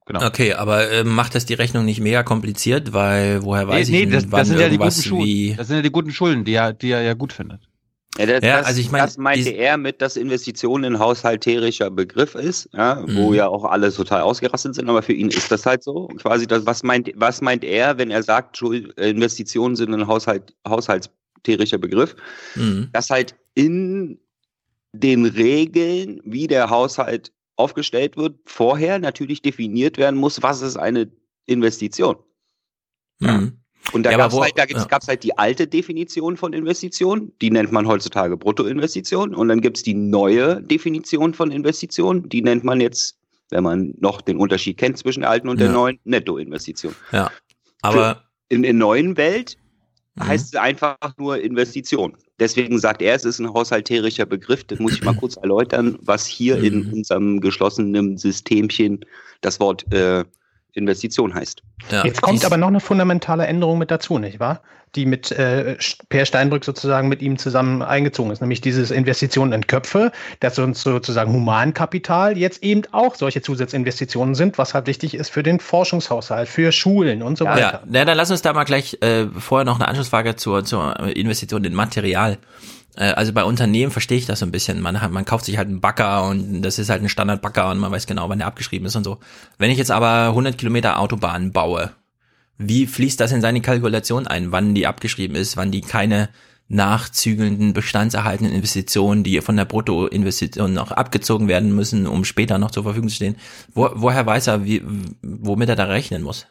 Genau. 0.06 0.26
Okay, 0.26 0.54
aber 0.54 0.90
äh, 0.90 1.04
macht 1.04 1.34
das 1.34 1.46
die 1.46 1.54
Rechnung 1.54 1.84
nicht 1.84 2.00
mega 2.00 2.22
kompliziert, 2.22 2.92
weil 2.92 3.42
woher 3.44 3.68
weiß 3.68 3.88
nee, 3.88 4.00
ich 4.00 4.06
nee, 4.06 4.12
das, 4.12 4.24
wann 4.30 4.40
das 4.40 4.48
sind 4.48 4.58
ja 4.58 4.68
die 4.68 4.78
guten 4.78 4.90
Schulden. 5.02 5.24
wie 5.26 5.54
Das 5.56 5.68
sind 5.68 5.76
ja 5.76 5.82
die 5.82 5.92
guten 5.92 6.10
Schulden, 6.10 6.44
die 6.44 6.54
er, 6.54 6.72
die 6.72 6.90
er 6.90 7.02
ja 7.02 7.14
gut 7.14 7.32
findet. 7.32 7.60
Ja, 8.18 8.26
das, 8.26 8.44
Ja, 8.44 8.60
also 8.60 8.80
ich 8.80 8.90
mein, 8.90 9.00
das 9.00 9.16
meinte 9.16 9.50
er 9.50 9.76
mit, 9.78 10.02
dass 10.02 10.16
Investition 10.16 10.84
ein 10.84 10.98
haushalterischer 10.98 11.90
Begriff 11.90 12.34
ist, 12.34 12.68
ja, 12.74 13.00
wo 13.14 13.30
Mhm. 13.30 13.34
ja 13.34 13.48
auch 13.48 13.64
alle 13.64 13.90
total 13.92 14.22
ausgerastet 14.22 14.74
sind, 14.74 14.88
aber 14.90 15.02
für 15.02 15.14
ihn 15.14 15.28
ist 15.28 15.50
das 15.50 15.64
halt 15.64 15.82
so. 15.82 16.08
Quasi 16.20 16.46
das, 16.46 16.66
was 16.66 16.82
meint, 16.82 17.10
was 17.14 17.40
meint 17.40 17.64
er, 17.64 17.96
wenn 17.96 18.10
er 18.10 18.22
sagt, 18.22 18.58
Schuld, 18.58 18.92
Investitionen 18.98 19.76
sind 19.76 19.94
ein 19.94 20.06
Haushalt, 20.08 20.52
haushalterischer 20.68 21.78
Begriff? 21.78 22.14
Mhm. 22.54 22.90
Dass 22.92 23.08
halt 23.08 23.34
in 23.54 24.18
den 24.92 25.24
Regeln, 25.24 26.20
wie 26.24 26.46
der 26.48 26.68
Haushalt 26.68 27.32
aufgestellt 27.62 28.16
wird, 28.16 28.34
vorher 28.44 28.98
natürlich 28.98 29.40
definiert 29.42 29.96
werden 29.98 30.18
muss, 30.18 30.42
was 30.42 30.62
ist 30.62 30.76
eine 30.76 31.10
Investition. 31.46 32.16
Mhm. 33.20 33.58
Und 33.92 34.04
da 34.04 34.10
Ja, 34.12 34.16
gab's 34.18 34.34
wo- 34.34 34.42
halt, 34.42 34.52
da 34.56 34.64
ja. 34.64 34.84
gab's 34.84 35.08
halt 35.08 35.22
die 35.24 35.36
alte 35.38 35.66
Definition 35.66 36.36
von 36.36 36.52
Investition, 36.52 37.32
die 37.40 37.50
nennt 37.50 37.72
man 37.72 37.86
heutzutage 37.86 38.36
Bruttoinvestition. 38.36 39.34
Und 39.34 39.48
dann 39.48 39.60
gibt's 39.60 39.82
die 39.82 39.94
neue 39.94 40.62
Definition 40.62 41.34
von 41.34 41.50
Investition, 41.50 42.28
die 42.28 42.42
nennt 42.42 42.62
man 42.64 42.80
jetzt, 42.80 43.18
wenn 43.50 43.64
man 43.64 43.94
noch 43.98 44.20
den 44.20 44.36
Unterschied 44.38 44.76
kennt 44.78 44.98
zwischen 44.98 45.20
der 45.20 45.30
alten 45.30 45.48
und 45.48 45.58
der 45.60 45.68
Ja. 45.68 45.72
neuen, 45.72 45.98
Nettoinvestition. 46.04 46.94
Ja. 47.12 47.30
Aber 47.82 48.24
In 48.48 48.62
der 48.62 48.74
neuen 48.74 49.16
Welt 49.16 49.56
Mhm. 50.14 50.26
heißt 50.28 50.54
es 50.54 50.60
einfach 50.60 50.96
nur 51.16 51.38
Investition. 51.40 52.18
Deswegen 52.42 52.80
sagt 52.80 53.02
er, 53.02 53.14
es 53.14 53.24
ist 53.24 53.38
ein 53.38 53.54
haushalterischer 53.54 54.26
Begriff. 54.26 54.64
Das 54.64 54.80
muss 54.80 54.94
ich 54.94 55.04
mal 55.04 55.14
kurz 55.14 55.36
erläutern, 55.36 55.96
was 56.02 56.26
hier 56.26 56.56
Mhm. 56.56 56.64
in 56.64 56.92
unserem 56.92 57.40
geschlossenen 57.40 58.18
Systemchen 58.18 59.04
das 59.42 59.60
Wort 59.60 59.84
äh, 59.92 60.24
Investition 60.74 61.34
heißt. 61.34 61.62
ja, 61.90 62.04
Jetzt 62.04 62.22
kommt 62.22 62.44
aber 62.44 62.56
noch 62.56 62.68
eine 62.68 62.80
fundamentale 62.80 63.46
Änderung 63.46 63.78
mit 63.78 63.90
dazu, 63.90 64.18
nicht 64.18 64.40
wahr? 64.40 64.62
Die 64.94 65.06
mit 65.06 65.30
äh, 65.32 65.76
Per 66.10 66.26
Steinbrück 66.26 66.64
sozusagen 66.66 67.08
mit 67.08 67.22
ihm 67.22 67.38
zusammen 67.38 67.80
eingezogen 67.80 68.30
ist, 68.30 68.40
nämlich 68.42 68.60
dieses 68.60 68.90
Investitionen 68.90 69.52
in 69.54 69.66
Köpfe, 69.66 70.12
dass 70.40 70.58
uns 70.58 70.82
sozusagen 70.82 71.32
Humankapital 71.32 72.36
jetzt 72.36 72.62
eben 72.62 72.82
auch 72.92 73.14
solche 73.14 73.40
Zusatzinvestitionen 73.40 74.34
sind, 74.34 74.58
was 74.58 74.74
halt 74.74 74.86
wichtig 74.86 75.14
ist 75.14 75.30
für 75.30 75.42
den 75.42 75.60
Forschungshaushalt, 75.60 76.46
für 76.46 76.72
Schulen 76.72 77.22
und 77.22 77.38
so 77.38 77.46
Ja, 77.46 77.54
weiter. 77.54 77.82
na, 77.86 78.04
dann 78.04 78.16
lass 78.18 78.30
uns 78.30 78.42
da 78.42 78.52
mal 78.52 78.64
gleich 78.64 78.98
äh, 79.00 79.26
vorher 79.28 79.64
noch 79.64 79.76
eine 79.76 79.88
Anschlussfrage 79.88 80.36
zur, 80.36 80.62
zur 80.64 80.98
Investition 81.16 81.64
in 81.64 81.72
Material. 81.72 82.36
Äh, 82.96 83.12
also 83.12 83.32
bei 83.32 83.44
Unternehmen 83.44 83.92
verstehe 83.92 84.18
ich 84.18 84.26
das 84.26 84.40
so 84.40 84.46
ein 84.46 84.52
bisschen. 84.52 84.80
Man, 84.80 85.00
hat, 85.00 85.12
man 85.12 85.24
kauft 85.24 85.44
sich 85.44 85.56
halt 85.58 85.68
einen 85.68 85.80
Bagger 85.80 86.24
und 86.24 86.62
das 86.62 86.78
ist 86.78 86.90
halt 86.90 87.02
ein 87.02 87.08
Standardbagger 87.08 87.70
und 87.70 87.78
man 87.78 87.92
weiß 87.92 88.06
genau, 88.06 88.28
wann 88.28 88.38
der 88.38 88.46
abgeschrieben 88.46 88.86
ist 88.86 88.96
und 88.96 89.04
so. 89.04 89.18
Wenn 89.58 89.70
ich 89.70 89.78
jetzt 89.78 89.90
aber 89.90 90.28
100 90.28 90.58
Kilometer 90.58 90.98
Autobahn 90.98 91.52
baue, 91.52 91.90
wie 92.58 92.86
fließt 92.86 93.18
das 93.18 93.32
in 93.32 93.40
seine 93.40 93.60
Kalkulation 93.60 94.26
ein, 94.26 94.52
wann 94.52 94.74
die 94.74 94.86
abgeschrieben 94.86 95.36
ist, 95.36 95.56
wann 95.56 95.70
die 95.70 95.80
keine 95.80 96.28
nachzügelnden, 96.68 97.74
bestandserhaltenden 97.74 98.54
Investitionen, 98.54 99.24
die 99.24 99.40
von 99.40 99.56
der 99.56 99.66
Bruttoinvestition 99.66 100.72
noch 100.72 100.90
abgezogen 100.90 101.48
werden 101.48 101.74
müssen, 101.74 102.06
um 102.06 102.24
später 102.24 102.58
noch 102.58 102.70
zur 102.70 102.84
Verfügung 102.84 103.10
zu 103.10 103.16
stehen. 103.16 103.36
Wo, 103.74 103.90
woher 103.94 104.24
weiß 104.24 104.46
er, 104.46 104.64
wie, 104.64 104.82
womit 105.22 105.68
er 105.68 105.76
da 105.76 105.84
rechnen 105.84 106.22
muss? 106.22 106.46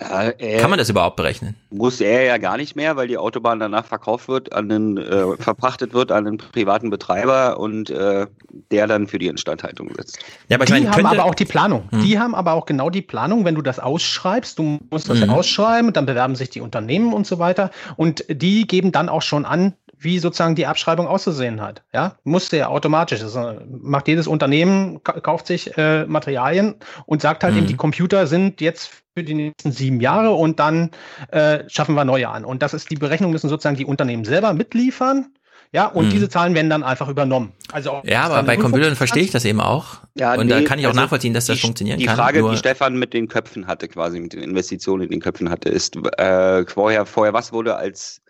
Ja, 0.00 0.58
Kann 0.58 0.70
man 0.70 0.78
das 0.78 0.88
überhaupt 0.90 1.16
berechnen? 1.16 1.54
Muss 1.70 2.00
er 2.00 2.24
ja 2.24 2.38
gar 2.38 2.56
nicht 2.56 2.76
mehr, 2.76 2.96
weil 2.96 3.08
die 3.08 3.18
Autobahn 3.18 3.58
danach 3.60 3.84
verkauft 3.84 4.28
wird, 4.28 4.52
an 4.52 4.68
den, 4.68 4.96
äh, 4.98 5.36
verpachtet 5.38 5.92
wird 5.94 6.12
an 6.12 6.24
den 6.24 6.38
privaten 6.38 6.90
Betreiber 6.90 7.58
und 7.58 7.90
äh, 7.90 8.26
der 8.70 8.86
dann 8.86 9.06
für 9.06 9.18
die 9.18 9.26
Instandhaltung 9.28 9.90
sitzt. 9.96 10.18
Ja, 10.48 10.56
aber 10.56 10.64
ich 10.64 10.68
die 10.68 10.72
meine, 10.74 10.86
haben 10.90 10.94
könnte- 11.02 11.10
aber 11.20 11.24
auch 11.24 11.34
die 11.34 11.44
Planung. 11.44 11.88
Hm. 11.90 12.02
Die 12.02 12.18
haben 12.18 12.34
aber 12.34 12.52
auch 12.54 12.66
genau 12.66 12.90
die 12.90 13.02
Planung, 13.02 13.44
wenn 13.44 13.54
du 13.54 13.62
das 13.62 13.78
ausschreibst, 13.78 14.58
du 14.58 14.78
musst 14.90 15.08
das 15.08 15.18
Mhm. 15.20 15.26
ja 15.26 15.32
ausschreiben, 15.32 15.92
dann 15.92 16.06
bewerben 16.06 16.36
sich 16.36 16.50
die 16.50 16.60
Unternehmen 16.60 17.12
und 17.12 17.26
so 17.26 17.38
weiter. 17.38 17.70
Und 17.96 18.24
die 18.28 18.66
geben 18.66 18.92
dann 18.92 19.08
auch 19.08 19.22
schon 19.22 19.44
an, 19.44 19.74
wie 19.98 20.18
sozusagen 20.18 20.54
die 20.56 20.66
Abschreibung 20.66 21.06
auszusehen 21.06 21.62
hat. 21.62 21.82
Ja, 21.94 22.16
musste 22.22 22.58
ja 22.58 22.68
automatisch. 22.68 23.20
Das 23.20 23.34
äh, 23.34 23.54
macht 23.66 24.08
jedes 24.08 24.26
Unternehmen, 24.26 25.02
ka- 25.02 25.20
kauft 25.20 25.46
sich 25.46 25.76
äh, 25.78 26.04
Materialien 26.04 26.74
und 27.06 27.22
sagt 27.22 27.42
halt 27.44 27.54
Mhm. 27.54 27.58
eben, 27.60 27.66
die 27.68 27.76
Computer 27.76 28.26
sind 28.26 28.60
jetzt 28.60 28.90
für 29.16 29.24
die 29.24 29.34
nächsten 29.34 29.72
sieben 29.72 30.00
Jahre 30.00 30.32
und 30.32 30.58
dann 30.60 30.90
äh, 31.30 31.64
schaffen 31.68 31.94
wir 31.94 32.04
neue 32.04 32.28
an. 32.28 32.44
Und 32.44 32.62
das 32.62 32.74
ist 32.74 32.90
die 32.90 32.96
Berechnung, 32.96 33.30
müssen 33.32 33.48
sozusagen 33.48 33.76
die 33.76 33.86
Unternehmen 33.86 34.24
selber 34.26 34.52
mitliefern. 34.52 35.32
Ja, 35.72 35.86
und 35.86 36.06
Mhm. 36.06 36.10
diese 36.10 36.28
Zahlen 36.28 36.54
werden 36.54 36.68
dann 36.70 36.82
einfach 36.84 37.08
übernommen. 37.08 37.52
Also 37.72 37.90
auch- 37.92 38.04
Ja, 38.04 38.24
aber 38.24 38.42
bei 38.44 38.56
Computern 38.56 38.94
verstehe 38.94 39.22
ich 39.24 39.30
das 39.30 39.44
eben 39.46 39.60
auch. 39.60 40.00
Ja, 40.16 40.34
und 40.34 40.48
da 40.48 40.60
nee, 40.60 40.64
kann 40.64 40.78
ich 40.78 40.86
auch 40.86 40.90
also 40.90 41.00
nachvollziehen, 41.00 41.32
dass 41.34 41.46
das 41.46 41.56
die, 41.56 41.62
funktionieren 41.62 41.98
die 41.98 42.04
kann. 42.04 42.16
Frage, 42.16 42.40
Nur, 42.40 42.52
die 42.52 42.56
Stefan 42.58 42.96
mit 42.96 43.14
den 43.14 43.26
Köpfen 43.26 43.66
hatte, 43.66 43.88
quasi 43.88 44.20
mit 44.20 44.32
den 44.34 44.42
Investitionen 44.42 45.04
in 45.04 45.10
den 45.10 45.20
Köpfen 45.20 45.48
hatte, 45.50 45.68
ist 45.70 45.96
äh, 46.18 46.64
vorher, 46.66 47.04
vorher, 47.06 47.32
was 47.32 47.52
wurde 47.52 47.74
als 47.76 48.20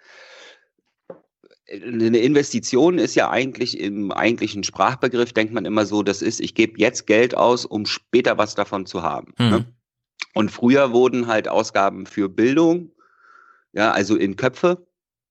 eine 1.69 2.19
Investition 2.19 2.99
ist 2.99 3.17
ja 3.17 3.29
eigentlich 3.29 3.81
im 3.81 4.13
eigentlichen 4.13 4.63
Sprachbegriff, 4.63 5.33
denkt 5.33 5.53
man 5.53 5.65
immer 5.65 5.85
so, 5.85 6.05
das 6.05 6.23
ist, 6.23 6.41
ich 6.41 6.55
gebe 6.55 6.79
jetzt 6.79 7.09
Geld 7.09 7.37
aus, 7.37 7.65
um 7.67 7.87
später 7.87 8.39
was 8.39 8.55
davon 8.55 8.87
zu 8.87 9.03
haben. 9.03 9.33
Mhm. 9.39 9.51
Ne? 9.51 9.65
Und 10.35 10.51
früher 10.51 10.93
wurden 10.93 11.27
halt 11.27 11.49
Ausgaben 11.49 12.07
für 12.07 12.29
Bildung, 12.29 12.93
ja, 13.73 13.93
also 13.93 14.17
in 14.17 14.37
Köpfe, 14.37 14.87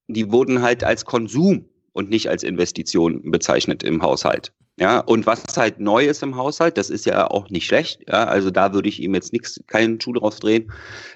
die 0.08 0.32
wurden 0.32 0.62
halt 0.62 0.84
als 0.84 1.06
Konsum 1.06 1.70
und 1.94 2.10
nicht 2.10 2.30
als 2.30 2.44
Investition 2.44 3.32
bezeichnet 3.32 3.84
im 3.84 4.02
Haushalt. 4.02 4.54
Ja, 4.78 5.00
und 5.00 5.26
was 5.26 5.44
halt 5.56 5.80
neu 5.80 6.06
ist 6.06 6.22
im 6.22 6.36
Haushalt, 6.36 6.78
das 6.78 6.90
ist 6.90 7.06
ja 7.06 7.28
auch 7.28 7.50
nicht 7.50 7.66
schlecht, 7.66 8.02
ja, 8.08 8.26
also 8.26 8.52
da 8.52 8.74
würde 8.74 8.90
ich 8.90 9.02
ihm 9.02 9.14
jetzt 9.16 9.32
nichts, 9.32 9.64
keinen 9.68 10.02
Schuh 10.02 10.14
draus 10.14 10.40
drehen, 10.40 10.72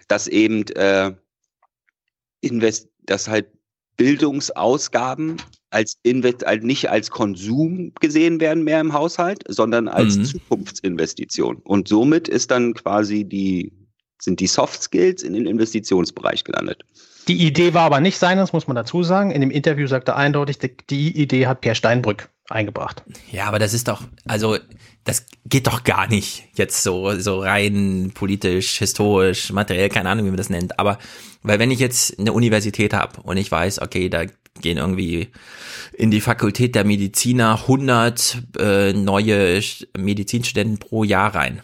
dass 0.08 0.28
eben 0.28 0.66
äh, 0.70 1.12
invest, 2.40 2.90
dass 3.04 3.28
halt 3.28 3.48
Bildungsausgaben 3.98 5.38
als 5.72 5.98
Invest, 6.04 6.46
halt 6.46 6.64
nicht 6.64 6.90
als 6.90 7.12
Konsum 7.12 7.92
gesehen 8.00 8.40
werden 8.40 8.64
mehr 8.64 8.82
im 8.82 8.94
Haushalt, 8.94 9.44
sondern 9.48 9.88
als 9.88 10.18
Mhm. 10.18 10.26
Zukunftsinvestition. 10.26 11.58
Und 11.58 11.88
somit 11.88 12.28
ist 12.28 12.52
dann 12.52 12.74
quasi 12.74 13.24
die, 13.26 13.72
sind 14.22 14.40
die 14.40 14.48
Soft 14.48 14.82
Skills 14.82 15.24
in 15.24 15.34
den 15.34 15.46
Investitionsbereich 15.46 16.44
gelandet. 16.44 16.84
Die 17.28 17.46
Idee 17.46 17.74
war 17.74 17.84
aber 17.84 18.00
nicht 18.00 18.18
seines, 18.18 18.54
muss 18.54 18.68
man 18.68 18.76
dazu 18.76 19.04
sagen. 19.04 19.30
In 19.32 19.42
dem 19.42 19.52
Interview 19.52 19.86
sagte 19.88 20.12
er 20.12 20.18
eindeutig, 20.18 20.58
die, 20.90 21.16
Idee 21.16 21.46
hat 21.48 21.62
Per 21.62 21.76
Steinbrück 21.76 22.30
eingebracht. 22.50 23.04
ja, 23.32 23.46
aber 23.46 23.60
das 23.60 23.76
ist 23.76 23.88
doch, 23.88 24.02
also, 24.26 24.58
das 25.04 25.28
geht 25.46 25.68
doch 25.68 25.84
gar 25.84 26.08
nicht 26.08 26.46
jetzt 26.56 26.82
so, 26.82 27.14
so 27.20 27.42
rein 27.42 28.12
politisch, 28.16 28.80
historisch, 28.80 29.52
materiell, 29.52 29.90
keine 29.90 30.10
Ahnung, 30.10 30.26
wie 30.26 30.30
man 30.32 30.38
das 30.38 30.50
nennt. 30.50 30.80
Aber, 30.80 30.98
weil 31.44 31.60
wenn 31.60 31.70
ich 31.70 31.80
jetzt 31.80 32.18
eine 32.20 32.34
Universität 32.34 32.94
habe 32.96 33.22
und 33.22 33.38
ich 33.38 33.52
weiß, 33.52 33.82
okay, 33.84 34.10
da 34.10 34.24
gehen 34.62 34.78
irgendwie 34.78 35.30
in 35.94 36.12
die 36.12 36.22
Fakultät 36.22 36.76
der 36.76 36.84
Mediziner 36.86 37.60
100 37.62 38.38
äh, 38.60 38.94
neue 38.94 39.62
Medizinstudenten 39.98 40.78
pro 40.80 41.04
Jahr 41.04 41.36
rein. 41.36 41.62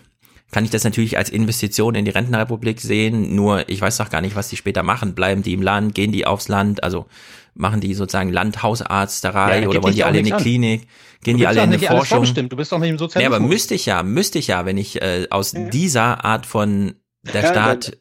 Kann 0.51 0.63
ich 0.63 0.69
das 0.69 0.83
natürlich 0.83 1.17
als 1.17 1.29
Investition 1.29 1.95
in 1.95 2.05
die 2.05 2.11
Rentenrepublik 2.11 2.79
sehen, 2.79 3.35
nur 3.35 3.67
ich 3.67 3.81
weiß 3.81 3.97
doch 3.97 4.09
gar 4.09 4.21
nicht, 4.21 4.35
was 4.35 4.47
die 4.49 4.55
später 4.57 4.83
machen. 4.83 5.13
Bleiben 5.15 5.41
die 5.43 5.53
im 5.53 5.61
Land, 5.61 5.95
gehen 5.95 6.11
die 6.11 6.25
aufs 6.25 6.47
Land, 6.47 6.83
also 6.83 7.07
machen 7.55 7.81
die 7.81 7.93
sozusagen 7.93 8.31
Landhausarzterei 8.31 9.61
Ja, 9.61 9.67
oder 9.67 9.83
wollen 9.83 9.95
die 9.95 10.03
alle 10.03 10.19
in 10.19 10.25
die 10.25 10.33
an. 10.33 10.41
Klinik, 10.41 10.87
gehen 11.23 11.37
die 11.37 11.47
alle 11.47 11.63
in 11.63 11.69
alles 11.69 11.85
Forschung? 11.85 12.25
Du 12.49 12.55
bist 12.55 12.71
doch 12.71 12.79
nicht 12.79 12.89
im 12.89 12.95
Nee, 12.95 12.99
Sozialismus. 12.99 13.35
aber 13.35 13.45
müsste 13.47 13.75
ich 13.75 13.85
ja, 13.85 14.03
müsste 14.03 14.39
ich 14.39 14.47
ja, 14.47 14.65
wenn 14.65 14.77
ich 14.77 15.01
äh, 15.01 15.27
aus 15.29 15.53
dieser 15.71 16.23
Art 16.23 16.45
von 16.45 16.95
der 17.23 17.41
Ja, 17.43 17.49
Staat 17.51 17.97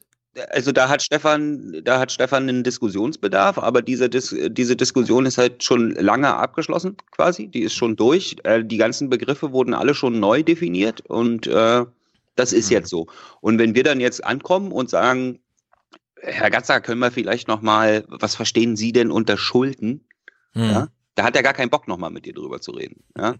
Also 0.50 0.72
da 0.72 0.88
hat 0.88 1.02
Stefan, 1.02 1.80
da 1.84 2.00
hat 2.00 2.10
Stefan 2.10 2.48
einen 2.48 2.64
Diskussionsbedarf, 2.64 3.58
aber 3.58 3.82
diese, 3.82 4.08
Dis 4.08 4.34
diese 4.48 4.76
Diskussion 4.76 5.26
ist 5.26 5.38
halt 5.38 5.62
schon 5.62 5.92
lange 5.92 6.34
abgeschlossen, 6.34 6.96
quasi. 7.12 7.46
Die 7.46 7.62
ist 7.62 7.74
schon 7.74 7.96
durch. 7.96 8.36
Äh, 8.44 8.64
die 8.64 8.76
ganzen 8.76 9.10
Begriffe 9.10 9.52
wurden 9.52 9.74
alle 9.74 9.94
schon 9.94 10.18
neu 10.18 10.42
definiert 10.42 11.02
und 11.02 11.46
äh, 11.46 11.84
das 12.36 12.52
ist 12.52 12.70
jetzt 12.70 12.90
so. 12.90 13.06
Und 13.40 13.58
wenn 13.58 13.74
wir 13.74 13.84
dann 13.84 14.00
jetzt 14.00 14.24
ankommen 14.24 14.72
und 14.72 14.90
sagen, 14.90 15.38
Herr 16.20 16.50
Gatzer, 16.50 16.80
können 16.80 17.00
wir 17.00 17.10
vielleicht 17.10 17.48
noch 17.48 17.60
mal, 17.60 18.04
was 18.08 18.34
verstehen 18.34 18.76
Sie 18.76 18.92
denn 18.92 19.10
unter 19.10 19.36
Schulden? 19.36 20.06
Hm. 20.52 20.62
Ja? 20.62 20.88
Da 21.14 21.24
hat 21.24 21.36
er 21.36 21.42
gar 21.42 21.52
keinen 21.52 21.70
Bock 21.70 21.86
noch 21.86 21.98
mal 21.98 22.10
mit 22.10 22.24
dir 22.26 22.34
drüber 22.34 22.60
zu 22.60 22.72
reden. 22.72 23.04
Ja? 23.16 23.34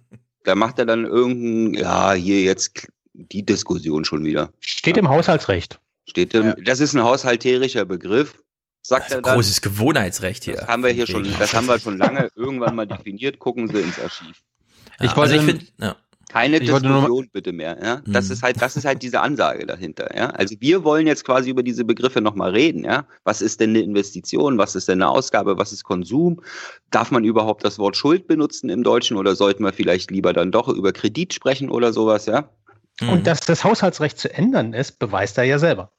Da 0.45 0.55
macht 0.55 0.79
er 0.79 0.87
dann 0.87 1.05
irgendein, 1.05 1.75
ja, 1.83 2.13
hier 2.13 2.43
jetzt 2.43 2.87
die 3.15 3.45
Diskussion 3.45 4.05
schon 4.05 4.25
wieder. 4.25 4.53
Steht 4.61 4.97
im 4.97 5.09
Haushaltsrecht. 5.09 5.81
Steht 6.09 6.35
im, 6.35 6.55
Das 6.65 6.81
ist 6.81 6.95
ein 6.95 7.03
haushalterischer 7.03 7.85
Begriff. 7.85 8.35
Sagt 8.83 9.11
er 9.13 9.23
dann. 9.23 9.35
Großes 9.35 9.63
Gewohnheitsrecht 9.63 10.45
hier. 10.45 10.57
Das 10.57 10.69
haben 10.69 10.83
wir 10.83 10.91
hier 10.91 11.07
schon, 11.07 11.27
das 11.39 11.55
haben 11.55 11.67
wir 11.67 11.79
schon 11.79 11.97
lange 11.97 12.29
irgendwann 12.37 12.77
mal 12.77 12.87
definiert. 12.87 13.39
Gucken 13.39 13.69
Sie 13.69 13.81
ins 13.81 13.99
Archiv. 13.99 14.43
Ich 15.01 15.17
wollte, 15.17 15.35
also 15.35 15.35
ich 15.37 15.43
find, 15.43 15.73
ja. 15.81 15.97
Keine 16.31 16.57
Ich 16.57 16.69
Diskussion 16.69 17.29
bitte 17.33 17.53
mehr. 17.53 17.79
Ja? 17.83 18.03
Das 18.07 18.27
Mhm. 18.27 18.33
ist 18.33 18.43
halt, 18.43 18.61
das 18.61 18.77
ist 18.77 18.85
halt 18.85 19.03
diese 19.03 19.21
Ansage 19.21 19.67
dahinter. 19.67 20.15
Ja? 20.17 20.31
Also 20.31 20.57
wir 20.59 20.83
wollen 20.83 21.07
jetzt 21.07 21.25
quasi 21.25 21.49
über 21.51 21.63
diese 21.63 21.85
Begriffe 21.85 22.21
nochmal 22.21 22.51
reden. 22.51 22.85
Ja? 22.85 23.07
Was 23.23 23.41
ist 23.41 23.61
denn 23.61 23.71
eine 23.71 23.81
Investition? 23.81 24.59
Was 24.59 24.75
ist 24.75 24.89
denn 24.89 25.01
eine 25.01 25.09
Ausgabe? 25.11 25.59
Was 25.59 25.73
ist 25.73 25.85
Konsum? 25.85 26.43
Darf 26.91 27.11
man 27.13 27.25
überhaupt 27.25 27.65
das 27.65 27.79
Wort 27.79 27.97
Schuld 27.97 28.27
benutzen 28.27 28.69
im 28.69 28.83
Deutschen 28.83 29.17
oder 29.17 29.37
sollten 29.37 29.63
wir 29.65 29.73
vielleicht 29.73 30.11
lieber 30.11 30.33
dann 30.33 30.51
doch 30.51 30.69
über 30.69 30.93
Kredit 30.93 31.33
sprechen 31.35 31.71
oder 31.71 31.93
sowas? 31.93 32.27
Ja? 32.27 32.51
Mhm. 33.01 33.09
Und 33.11 33.27
dass 33.27 33.41
das 33.41 33.65
Haushaltsrecht 33.65 34.19
zu 34.19 34.33
ändern 34.33 34.73
ist, 34.73 34.99
beweist 34.99 35.39
er 35.39 35.45
ja 35.45 35.59
selber. 35.59 35.93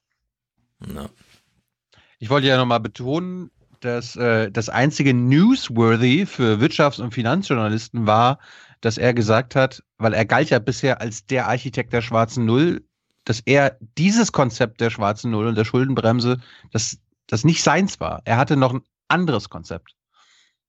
Ich 2.19 2.29
wollte 2.29 2.47
ja 2.47 2.57
nochmal 2.57 2.79
betonen, 2.79 3.51
dass 3.81 4.15
äh, 4.15 4.51
das 4.51 4.69
einzige 4.69 5.13
Newsworthy 5.13 6.25
für 6.25 6.59
Wirtschafts- 6.59 7.01
und 7.01 7.13
Finanzjournalisten 7.13 8.07
war, 8.07 8.39
dass 8.81 8.97
er 8.97 9.13
gesagt 9.13 9.55
hat, 9.55 9.83
weil 9.97 10.13
er 10.13 10.25
galt 10.25 10.49
ja 10.49 10.59
bisher 10.59 11.01
als 11.01 11.25
der 11.25 11.47
Architekt 11.47 11.93
der 11.93 12.01
schwarzen 12.01 12.45
Null, 12.45 12.83
dass 13.25 13.41
er 13.41 13.77
dieses 13.97 14.31
Konzept 14.31 14.81
der 14.81 14.89
schwarzen 14.89 15.31
Null 15.31 15.47
und 15.47 15.55
der 15.55 15.65
Schuldenbremse, 15.65 16.39
das, 16.71 16.99
das 17.27 17.43
nicht 17.43 17.63
seins 17.63 17.99
war. 17.99 18.21
Er 18.25 18.37
hatte 18.37 18.57
noch 18.57 18.73
ein 18.73 18.83
anderes 19.07 19.49
Konzept. 19.49 19.95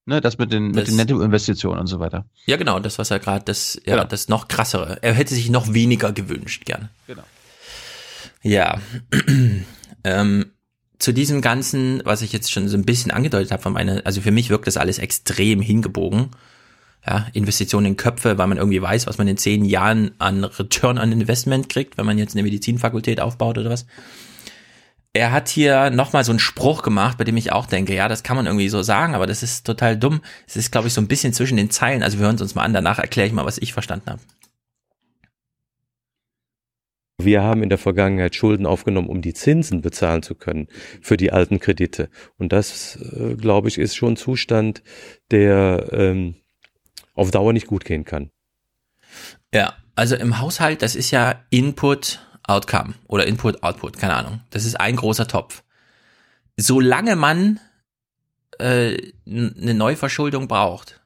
Ne, 0.09 0.21
das 0.21 0.39
mit 0.39 0.53
den, 0.53 0.69
mit 0.69 0.77
Das- 0.77 0.85
den 0.87 0.97
Nettoinvestitionen 0.97 1.81
und 1.81 1.87
so 1.89 1.99
weiter. 1.99 2.25
Ja, 2.47 2.57
genau, 2.57 2.79
das, 2.79 2.99
was 2.99 3.11
er 3.11 3.19
gerade, 3.19 3.45
das, 3.45 3.75
ja, 3.85 3.97
Genau. 3.97 4.07
das 4.07 4.29
noch 4.29 4.47
krassere. 4.49 4.99
Er 5.03 5.13
hätte 5.15 5.35
sich 5.35 5.51
noch 5.51 5.73
weniger 5.75 6.13
gewünscht, 6.13 6.65
gerne. 6.65 6.91
Genau. 7.09 7.25
Ja. 8.43 8.81
ähm, 10.05 10.47
zu 10.99 11.13
diesem 11.13 11.41
Ganzen, 11.43 12.03
was 12.05 12.23
ich 12.23 12.33
jetzt 12.33 12.51
schon 12.53 12.69
so 12.69 12.77
ein 12.77 12.85
bisschen 12.85 13.11
angedeutet 13.11 13.51
habe 13.51 13.63
von 13.63 13.73
meiner, 13.73 14.03
also 14.07 14.21
für 14.21 14.31
mich 14.31 14.49
wirkt 14.49 14.67
das 14.67 14.77
alles 14.77 14.99
extrem 14.99 15.61
hingebogen. 15.61 16.31
Ja, 17.07 17.27
Investitionen 17.35 17.87
in 17.87 17.97
Köpfe, 17.97 18.37
weil 18.39 18.47
man 18.49 18.59
irgendwie 18.59 18.83
weiß, 18.83 19.07
was 19.07 19.19
man 19.19 19.29
in 19.29 19.37
zehn 19.37 19.65
Jahren 19.65 20.13
an 20.19 20.43
Return 20.45 20.99
on 20.99 21.13
Investment 21.13 21.69
kriegt, 21.69 21.99
wenn 21.99 22.07
man 22.07 22.19
jetzt 22.19 22.35
eine 22.35 22.43
Medizinfakultät 22.43 23.21
aufbaut 23.21 23.59
oder 23.59 23.71
was. 23.71 23.87
Er 25.17 25.33
hat 25.33 25.49
hier 25.49 25.91
nochmal 25.91 26.25
so 26.25 26.33
einen 26.33 26.39
Spruch 26.39 26.83
gemacht, 26.83 27.17
bei 27.17 27.25
dem 27.25 27.37
ich 27.37 27.51
auch 27.51 27.67
denke, 27.67 27.95
ja, 27.95 28.07
das 28.07 28.23
kann 28.23 28.37
man 28.37 28.47
irgendwie 28.47 28.69
so 28.69 28.83
sagen, 28.83 29.15
aber 29.15 29.27
das 29.27 29.43
ist 29.43 29.65
total 29.65 29.97
dumm. 29.97 30.21
Es 30.47 30.57
ist, 30.57 30.71
glaube 30.71 30.89
ich, 30.89 30.95
so 30.95 31.01
ein 31.01 31.09
bisschen 31.09 31.33
zwischen 31.33 31.57
den 31.57 31.71
Zeilen. 31.71 32.03
Also 32.03 32.19
wir 32.19 32.27
hören 32.27 32.37
es 32.37 32.43
uns 32.43 32.55
mal 32.55 32.63
an, 32.63 32.75
danach 32.75 32.99
erkläre 32.99 33.27
ich 33.27 33.33
mal, 33.33 33.47
was 33.47 33.59
ich 33.59 33.73
verstanden 33.73 34.11
habe. 34.11 34.21
Wir 37.19 37.43
haben 37.43 37.63
in 37.63 37.71
der 37.71 37.79
Vergangenheit 37.79 38.35
Schulden 38.35 38.67
aufgenommen, 38.67 39.09
um 39.09 39.23
die 39.23 39.33
Zinsen 39.33 39.81
bezahlen 39.81 40.23
zu 40.23 40.35
können 40.35 40.69
für 41.01 41.17
die 41.17 41.33
alten 41.33 41.61
Kredite. 41.61 42.11
Und 42.37 42.53
das, 42.53 42.97
äh, 42.97 43.35
glaube 43.37 43.69
ich, 43.69 43.79
ist 43.79 43.97
schon 43.97 44.13
ein 44.13 44.17
Zustand, 44.17 44.83
der 45.31 45.89
ähm, 45.93 46.35
auf 47.15 47.31
Dauer 47.31 47.55
nicht 47.55 47.67
gut 47.67 47.87
gehen 47.87 48.05
kann. 48.05 48.31
Ja, 49.53 49.75
also 49.95 50.15
im 50.15 50.39
Haushalt, 50.39 50.83
das 50.83 50.95
ist 50.95 51.11
ja 51.11 51.43
Input, 51.49 52.21
Outcome 52.47 52.95
oder 53.07 53.27
Input, 53.27 53.63
Output, 53.63 53.99
keine 53.99 54.15
Ahnung. 54.15 54.41
Das 54.51 54.65
ist 54.65 54.79
ein 54.81 54.97
großer 54.97 55.27
Topf. 55.27 55.63
Solange 56.57 57.17
man 57.17 57.61
äh, 58.59 58.97
eine 59.27 59.75
Neuverschuldung 59.75 60.49
braucht, 60.49 61.01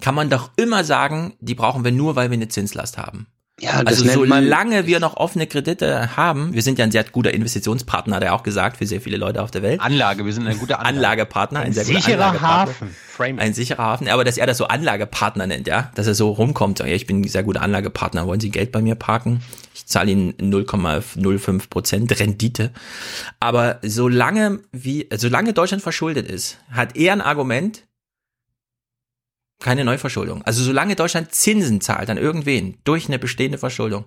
kann 0.00 0.14
man 0.14 0.30
doch 0.30 0.50
immer 0.56 0.84
sagen, 0.84 1.34
die 1.40 1.54
brauchen 1.54 1.84
wir 1.84 1.92
nur, 1.92 2.16
weil 2.16 2.30
wir 2.30 2.36
eine 2.36 2.48
Zinslast 2.48 2.98
haben. 2.98 3.26
Ja, 3.58 3.82
das 3.82 4.02
also 4.02 4.26
solange 4.26 4.86
wir 4.86 5.00
noch 5.00 5.16
offene 5.16 5.46
Kredite 5.46 6.14
haben, 6.14 6.52
wir 6.52 6.60
sind 6.60 6.78
ja 6.78 6.84
ein 6.84 6.90
sehr 6.90 7.04
guter 7.04 7.32
Investitionspartner, 7.32 8.16
hat 8.16 8.22
er 8.22 8.34
auch 8.34 8.42
gesagt, 8.42 8.76
für 8.76 8.86
sehr 8.86 9.00
viele 9.00 9.16
Leute 9.16 9.42
auf 9.42 9.50
der 9.50 9.62
Welt. 9.62 9.80
Anlage, 9.80 10.26
wir 10.26 10.32
sind 10.34 10.46
ein 10.46 10.58
guter 10.58 10.80
Anlage. 10.80 10.96
Anlagepartner, 10.96 11.60
ein, 11.60 11.66
Ein 11.68 11.72
sehr 11.72 11.84
guter 11.86 12.00
sicherer 12.00 12.24
Anlagepartner. 12.26 12.74
Hafen. 12.74 12.96
Framing. 13.08 13.38
Ein 13.38 13.54
sicherer 13.54 13.82
Hafen, 13.82 14.08
aber 14.08 14.24
dass 14.24 14.36
er 14.36 14.46
das 14.46 14.58
so 14.58 14.66
Anlagepartner 14.66 15.46
nennt, 15.46 15.66
ja, 15.68 15.90
dass 15.94 16.06
er 16.06 16.14
so 16.14 16.32
rumkommt, 16.32 16.80
ja, 16.80 16.86
ich 16.86 17.06
bin 17.06 17.22
ein 17.22 17.28
sehr 17.28 17.44
guter 17.44 17.62
Anlagepartner, 17.62 18.26
wollen 18.26 18.40
Sie 18.40 18.50
Geld 18.50 18.72
bei 18.72 18.82
mir 18.82 18.94
parken? 18.94 19.40
Ich 19.76 19.84
zahle 19.84 20.10
Ihnen 20.10 20.32
0,05 20.38 21.68
Prozent 21.68 22.18
Rendite. 22.18 22.72
Aber 23.40 23.78
solange 23.82 24.60
wie, 24.72 25.06
solange 25.14 25.52
Deutschland 25.52 25.82
verschuldet 25.82 26.26
ist, 26.30 26.56
hat 26.70 26.96
er 26.96 27.12
ein 27.12 27.20
Argument, 27.20 27.82
keine 29.60 29.84
Neuverschuldung. 29.84 30.42
Also 30.44 30.64
solange 30.64 30.96
Deutschland 30.96 31.32
Zinsen 31.32 31.82
zahlt 31.82 32.08
an 32.08 32.16
irgendwen 32.16 32.78
durch 32.84 33.08
eine 33.08 33.18
bestehende 33.18 33.58
Verschuldung, 33.58 34.06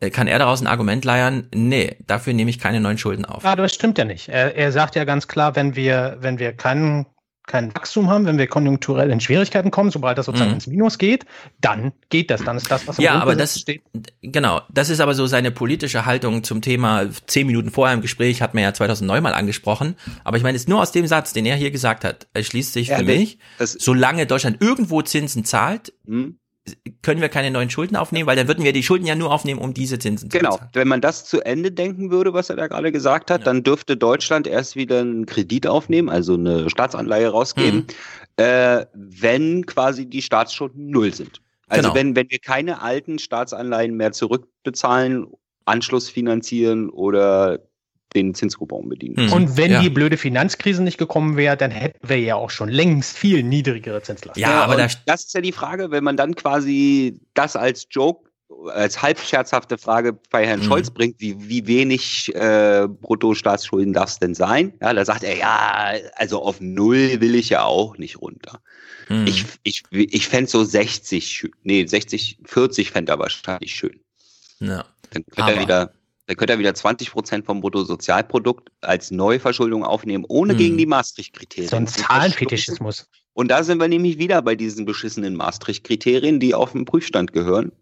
äh, 0.00 0.10
kann 0.10 0.26
er 0.26 0.40
daraus 0.40 0.60
ein 0.60 0.66
Argument 0.66 1.04
leiern, 1.04 1.46
nee, 1.54 1.96
dafür 2.08 2.32
nehme 2.32 2.50
ich 2.50 2.58
keine 2.58 2.80
neuen 2.80 2.98
Schulden 2.98 3.24
auf. 3.24 3.44
Ja, 3.44 3.52
aber 3.52 3.62
das 3.62 3.74
stimmt 3.74 3.98
ja 3.98 4.04
nicht. 4.04 4.28
Er, 4.28 4.56
er 4.56 4.72
sagt 4.72 4.96
ja 4.96 5.04
ganz 5.04 5.28
klar, 5.28 5.54
wenn 5.54 5.76
wir, 5.76 6.16
wenn 6.20 6.40
wir 6.40 6.52
keinen 6.52 7.06
kein 7.46 7.74
Wachstum 7.74 8.08
haben, 8.10 8.24
wenn 8.26 8.38
wir 8.38 8.46
konjunkturell 8.46 9.10
in 9.10 9.20
Schwierigkeiten 9.20 9.70
kommen, 9.70 9.90
sobald 9.90 10.16
das 10.18 10.26
sozusagen 10.26 10.50
Mhm. 10.50 10.54
ins 10.54 10.66
Minus 10.66 10.98
geht, 10.98 11.26
dann 11.60 11.92
geht 12.08 12.30
das. 12.30 12.42
Dann 12.42 12.56
ist 12.56 12.70
das, 12.70 12.86
was 12.88 12.98
im 12.98 13.04
Ja, 13.04 13.20
aber 13.20 13.36
das, 13.36 13.60
steht. 13.60 13.82
genau, 14.22 14.62
das 14.72 14.88
ist 14.88 15.00
aber 15.00 15.14
so 15.14 15.26
seine 15.26 15.50
politische 15.50 16.06
Haltung 16.06 16.42
zum 16.42 16.62
Thema, 16.62 17.06
zehn 17.26 17.46
Minuten 17.46 17.70
vorher 17.70 17.94
im 17.94 18.00
Gespräch 18.00 18.40
hat 18.40 18.54
man 18.54 18.62
ja 18.62 18.72
2009 18.72 19.22
mal 19.22 19.34
angesprochen, 19.34 19.94
aber 20.24 20.36
ich 20.38 20.42
meine, 20.42 20.56
es 20.56 20.68
nur 20.68 20.80
aus 20.80 20.92
dem 20.92 21.06
Satz, 21.06 21.32
den 21.32 21.44
er 21.46 21.56
hier 21.56 21.70
gesagt 21.70 22.04
hat, 22.04 22.26
erschließt 22.34 22.72
sich 22.72 22.88
Ja, 22.88 22.96
für 22.98 23.04
das- 23.04 23.16
mich, 23.16 23.38
das- 23.58 23.72
solange 23.72 24.26
Deutschland 24.26 24.62
irgendwo 24.62 25.02
Zinsen 25.02 25.44
zahlt, 25.44 25.92
Hm? 26.06 26.38
Können 27.02 27.20
wir 27.20 27.28
keine 27.28 27.50
neuen 27.50 27.68
Schulden 27.68 27.96
aufnehmen, 27.96 28.26
weil 28.26 28.36
dann 28.36 28.48
würden 28.48 28.64
wir 28.64 28.72
die 28.72 28.82
Schulden 28.82 29.04
ja 29.06 29.14
nur 29.14 29.30
aufnehmen, 29.32 29.60
um 29.60 29.74
diese 29.74 29.98
Zinsen 29.98 30.30
zu 30.30 30.38
Genau, 30.38 30.52
bezahlen. 30.52 30.70
wenn 30.72 30.88
man 30.88 31.00
das 31.02 31.26
zu 31.26 31.40
Ende 31.42 31.70
denken 31.70 32.10
würde, 32.10 32.32
was 32.32 32.48
er 32.50 32.56
da 32.56 32.66
gerade 32.68 32.90
gesagt 32.92 33.30
hat, 33.30 33.46
dann 33.46 33.62
dürfte 33.62 33.96
Deutschland 33.96 34.46
erst 34.46 34.74
wieder 34.74 35.00
einen 35.00 35.26
Kredit 35.26 35.66
aufnehmen, 35.66 36.08
also 36.08 36.34
eine 36.34 36.70
Staatsanleihe 36.70 37.28
rausgeben, 37.28 37.80
Mhm. 37.80 37.86
äh, 38.44 38.86
wenn 38.94 39.66
quasi 39.66 40.06
die 40.06 40.22
Staatsschulden 40.22 40.86
null 40.88 41.12
sind. 41.12 41.42
Also 41.68 41.82
Genau. 41.82 41.94
wenn, 41.94 42.16
wenn 42.16 42.30
wir 42.30 42.38
keine 42.38 42.80
alten 42.82 43.18
Staatsanleihen 43.18 43.94
mehr 43.96 44.12
zurückbezahlen, 44.12 45.26
Anschluss 45.66 46.08
finanzieren 46.10 46.90
oder 46.90 47.58
den 48.14 48.34
Zinscoupon 48.34 48.88
bedienen. 48.88 49.26
Mhm. 49.26 49.32
Und 49.32 49.56
wenn 49.56 49.72
Ja. 49.72 49.80
die 49.82 49.90
blöde 49.90 50.16
Finanzkrise 50.16 50.82
nicht 50.82 50.98
gekommen 50.98 51.36
wäre, 51.36 51.56
dann 51.56 51.70
hätten 51.70 52.08
wir 52.08 52.18
ja 52.18 52.36
auch 52.36 52.50
schon 52.50 52.68
längst 52.68 53.16
viel 53.16 53.42
niedrigere 53.42 54.02
Zinslasten. 54.02 54.44
und 54.44 54.78
das 55.06 55.24
ist 55.24 55.34
ja 55.34 55.40
die 55.40 55.52
Frage, 55.52 55.90
wenn 55.90 56.04
man 56.04 56.16
dann 56.16 56.34
quasi 56.34 57.20
das 57.34 57.56
als 57.56 57.86
Joke, 57.90 58.30
als 58.72 59.02
halb 59.02 59.18
scherzhafte 59.18 59.78
Frage 59.78 60.12
bei 60.30 60.46
Herrn 60.46 60.60
Mhm. 60.60 60.64
Scholz 60.64 60.90
bringt, 60.90 61.20
wie, 61.20 61.34
wie 61.48 61.66
wenig 61.66 62.32
äh, 62.34 62.86
Bruttostaatsschulden 62.88 63.92
darf 63.92 64.10
es 64.10 64.18
denn 64.20 64.34
sein? 64.34 64.74
Ja, 64.80 64.92
da 64.92 65.04
sagt 65.04 65.24
er, 65.24 65.36
ja, 65.36 65.92
also 66.16 66.40
auf 66.42 66.60
null 66.60 67.20
will 67.20 67.34
ich 67.34 67.48
ja 67.50 67.64
auch 67.64 67.98
nicht 67.98 68.20
runter. 68.20 68.60
Mhm. 69.08 69.26
Ich, 69.26 69.44
ich, 69.64 69.82
ich 69.90 70.28
fände 70.28 70.50
so 70.50 70.62
60, 70.64 71.26
schön. 71.26 71.50
nee, 71.62 71.84
60, 71.84 72.38
40 72.44 72.90
fände 72.92 73.12
er 73.12 73.18
wahrscheinlich 73.18 73.74
schön. 73.74 74.00
Ja. 74.60 74.84
Dann 75.10 75.24
könnte 75.26 75.42
Aber- 75.42 75.52
er 75.54 75.60
wieder, 75.60 75.92
dann 76.26 76.36
könnte 76.36 76.54
er 76.54 76.58
wieder 76.58 76.74
20 76.74 77.10
Prozent 77.10 77.44
vom 77.46 77.60
Bruttosozialprodukt 77.60 78.70
als 78.80 79.10
Neuverschuldung 79.10 79.84
aufnehmen, 79.84 80.24
ohne 80.28 80.54
Mhm. 80.54 80.58
gegen 80.58 80.78
die 80.78 80.86
Maastricht-Kriterien. 80.86 81.68
So 81.70 81.76
ein 81.76 81.86
Zahlenfetischismus. 81.86 83.08
und 83.34 83.48
da 83.48 83.62
sind 83.64 83.80
wir 83.80 83.88
nämlich 83.88 84.18
wieder 84.18 84.40
bei 84.42 84.54
diesen 84.54 84.84
beschissenen 84.86 85.34
Maastricht-Kriterien, 85.36 86.40
die 86.40 86.54
auf 86.54 86.72
den 86.72 86.84
Prüfstand 86.84 87.32
gehören, 87.32 87.72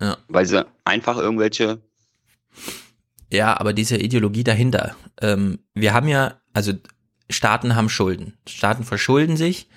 Ja. 0.00 0.16
weil 0.28 0.46
sie 0.46 0.66
einfach 0.84 1.16
irgendwelche 1.18 1.80
Ja, 3.30 3.58
aber 3.58 3.72
diese 3.72 3.96
Ideologie 3.96 4.44
dahinter. 4.44 4.94
Ähm, 5.20 5.58
wir 5.74 5.94
haben 5.94 6.08
ja, 6.08 6.40
also 6.52 6.72
Staaten 7.30 7.74
haben 7.76 7.88
Schulden. 7.88 8.34
Staaten 8.46 8.84
verschulden 8.84 9.36
sich. 9.38 9.68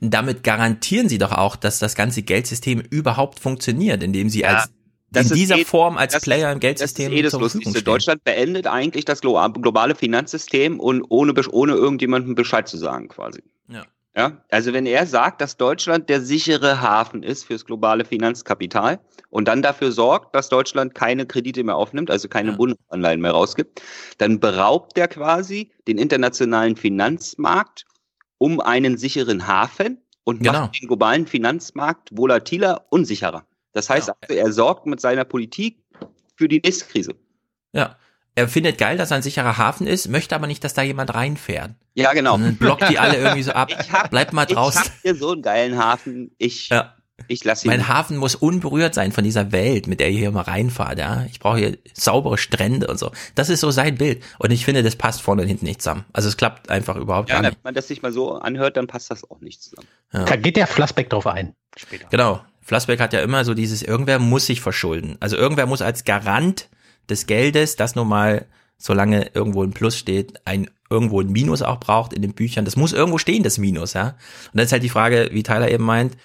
Damit 0.00 0.42
garantieren 0.42 1.08
sie 1.08 1.18
doch 1.18 1.32
auch, 1.32 1.56
dass 1.56 1.78
das 1.78 1.94
ganze 1.94 2.22
Geldsystem 2.22 2.80
überhaupt 2.80 3.38
funktioniert, 3.40 4.02
indem 4.02 4.28
sie 4.28 4.44
als 4.44 4.68
das 5.12 5.30
in 5.30 5.36
dieser 5.36 5.58
eh- 5.58 5.64
Form 5.64 5.96
als 5.96 6.12
das- 6.14 6.22
Player 6.22 6.50
im 6.50 6.56
Das 6.58 6.60
Geldsystem 6.60 7.12
ist 7.12 7.18
eh 7.18 7.22
das 7.22 7.32
Lustigste. 7.34 7.82
Deutschland 7.82 8.24
beendet 8.24 8.66
eigentlich 8.66 9.04
das 9.04 9.22
glo- 9.22 9.48
globale 9.60 9.94
Finanzsystem 9.94 10.80
und 10.80 11.02
ohne, 11.08 11.32
ohne 11.50 11.72
irgendjemandem 11.74 12.34
Bescheid 12.34 12.68
zu 12.68 12.76
sagen 12.78 13.08
quasi. 13.08 13.42
Ja. 13.68 13.84
Ja, 14.14 14.42
also 14.50 14.74
wenn 14.74 14.84
er 14.84 15.06
sagt, 15.06 15.40
dass 15.40 15.56
Deutschland 15.56 16.10
der 16.10 16.20
sichere 16.20 16.82
Hafen 16.82 17.22
ist 17.22 17.44
fürs 17.44 17.64
globale 17.64 18.04
Finanzkapital 18.04 19.00
und 19.30 19.48
dann 19.48 19.62
dafür 19.62 19.90
sorgt, 19.90 20.34
dass 20.34 20.50
Deutschland 20.50 20.94
keine 20.94 21.24
Kredite 21.24 21.64
mehr 21.64 21.76
aufnimmt, 21.76 22.10
also 22.10 22.28
keine 22.28 22.52
Bundesanleihen 22.52 23.22
mehr 23.22 23.30
rausgibt, 23.30 23.80
dann 24.18 24.38
beraubt 24.38 24.98
er 24.98 25.08
quasi 25.08 25.70
den 25.88 25.96
internationalen 25.96 26.76
Finanzmarkt 26.76 27.86
um 28.36 28.60
einen 28.60 28.98
sicheren 28.98 29.46
Hafen 29.46 30.02
und 30.24 30.40
Genau. 30.40 30.52
macht 30.60 30.78
den 30.82 30.88
globalen 30.88 31.26
Finanzmarkt 31.26 32.10
volatiler, 32.12 32.84
unsicherer. 32.90 33.46
Das 33.72 33.88
heißt, 33.90 34.10
also, 34.10 34.34
er 34.34 34.52
sorgt 34.52 34.86
mit 34.86 35.00
seiner 35.00 35.24
Politik 35.24 35.78
für 36.36 36.48
die 36.48 36.60
nächste 36.62 36.84
Krise. 36.86 37.14
Ja. 37.72 37.96
Er 38.34 38.48
findet 38.48 38.78
geil, 38.78 38.96
dass 38.96 39.10
er 39.10 39.18
ein 39.18 39.22
sicherer 39.22 39.58
Hafen 39.58 39.86
ist, 39.86 40.08
möchte 40.08 40.34
aber 40.34 40.46
nicht, 40.46 40.64
dass 40.64 40.72
da 40.72 40.80
jemand 40.80 41.14
reinfährt. 41.14 41.72
Ja, 41.94 42.14
genau. 42.14 42.32
Sondern 42.32 42.56
blockt 42.56 42.88
die 42.88 42.98
alle 42.98 43.16
irgendwie 43.18 43.42
so 43.42 43.52
ab. 43.52 43.70
Ich 43.80 43.92
hab, 43.92 44.10
Bleibt 44.10 44.32
mal 44.32 44.46
Ich 44.48 44.54
draußen. 44.54 44.80
hab 44.80 44.92
hier 45.02 45.14
so 45.14 45.32
einen 45.32 45.42
geilen 45.42 45.76
Hafen. 45.76 46.30
Ich, 46.38 46.68
Ja. 46.70 46.94
Ich 47.28 47.44
lasse 47.44 47.66
ihn. 47.66 47.70
Mein 47.70 47.88
Hafen 47.88 48.16
muss 48.16 48.34
unberührt 48.34 48.94
sein 48.94 49.12
von 49.12 49.22
dieser 49.22 49.52
Welt, 49.52 49.86
mit 49.86 50.00
der 50.00 50.10
ihr 50.10 50.18
hier 50.18 50.28
immer 50.28 50.48
reinfahrt, 50.48 50.98
ja. 50.98 51.24
Ich 51.30 51.40
brauche 51.40 51.58
hier 51.58 51.78
saubere 51.92 52.38
Strände 52.38 52.86
und 52.88 52.98
so. 52.98 53.12
Das 53.34 53.48
ist 53.48 53.60
so 53.60 53.70
sein 53.70 53.96
Bild. 53.96 54.24
Und 54.38 54.50
ich 54.50 54.64
finde, 54.64 54.82
das 54.82 54.96
passt 54.96 55.20
vorne 55.20 55.42
und 55.42 55.48
hinten 55.48 55.66
nicht 55.66 55.82
zusammen. 55.82 56.04
Also 56.12 56.28
es 56.28 56.36
klappt 56.36 56.70
einfach 56.70 56.96
überhaupt 56.96 57.28
ja, 57.28 57.36
gar 57.36 57.42
nicht. 57.42 57.52
wenn 57.56 57.62
man 57.64 57.74
das 57.74 57.86
sich 57.86 58.02
mal 58.02 58.12
so 58.12 58.36
anhört, 58.36 58.76
dann 58.76 58.86
passt 58.86 59.10
das 59.10 59.30
auch 59.30 59.40
nicht 59.40 59.62
zusammen. 59.62 59.86
Ja. 60.12 60.24
Da 60.24 60.36
geht 60.36 60.56
der 60.56 60.66
Flassbeck 60.66 61.10
drauf 61.10 61.26
ein. 61.26 61.54
Später. 61.76 62.08
Genau. 62.10 62.40
Flassbeck 62.62 63.00
hat 63.00 63.12
ja 63.12 63.20
immer 63.20 63.44
so 63.44 63.54
dieses, 63.54 63.82
irgendwer 63.82 64.18
muss 64.18 64.46
sich 64.46 64.60
verschulden. 64.60 65.16
Also 65.20 65.36
irgendwer 65.36 65.66
muss 65.66 65.82
als 65.82 66.04
Garant 66.04 66.68
des 67.08 67.26
Geldes, 67.26 67.76
das 67.76 67.94
nun 67.94 68.08
mal, 68.08 68.46
solange 68.78 69.30
irgendwo 69.34 69.62
ein 69.62 69.72
Plus 69.72 69.98
steht, 69.98 70.40
ein 70.46 70.70
irgendwo 70.88 71.20
ein 71.20 71.32
Minus 71.32 71.62
auch 71.62 71.80
braucht 71.80 72.12
in 72.12 72.22
den 72.22 72.34
Büchern. 72.34 72.64
Das 72.64 72.76
muss 72.76 72.92
irgendwo 72.92 73.18
stehen, 73.18 73.42
das 73.42 73.58
Minus, 73.58 73.94
ja. 73.94 74.08
Und 74.08 74.14
dann 74.54 74.66
ist 74.66 74.72
halt 74.72 74.82
die 74.82 74.90
Frage, 74.90 75.30
wie 75.32 75.42
Tyler 75.42 75.70
eben 75.70 75.84
meint, 75.84 76.16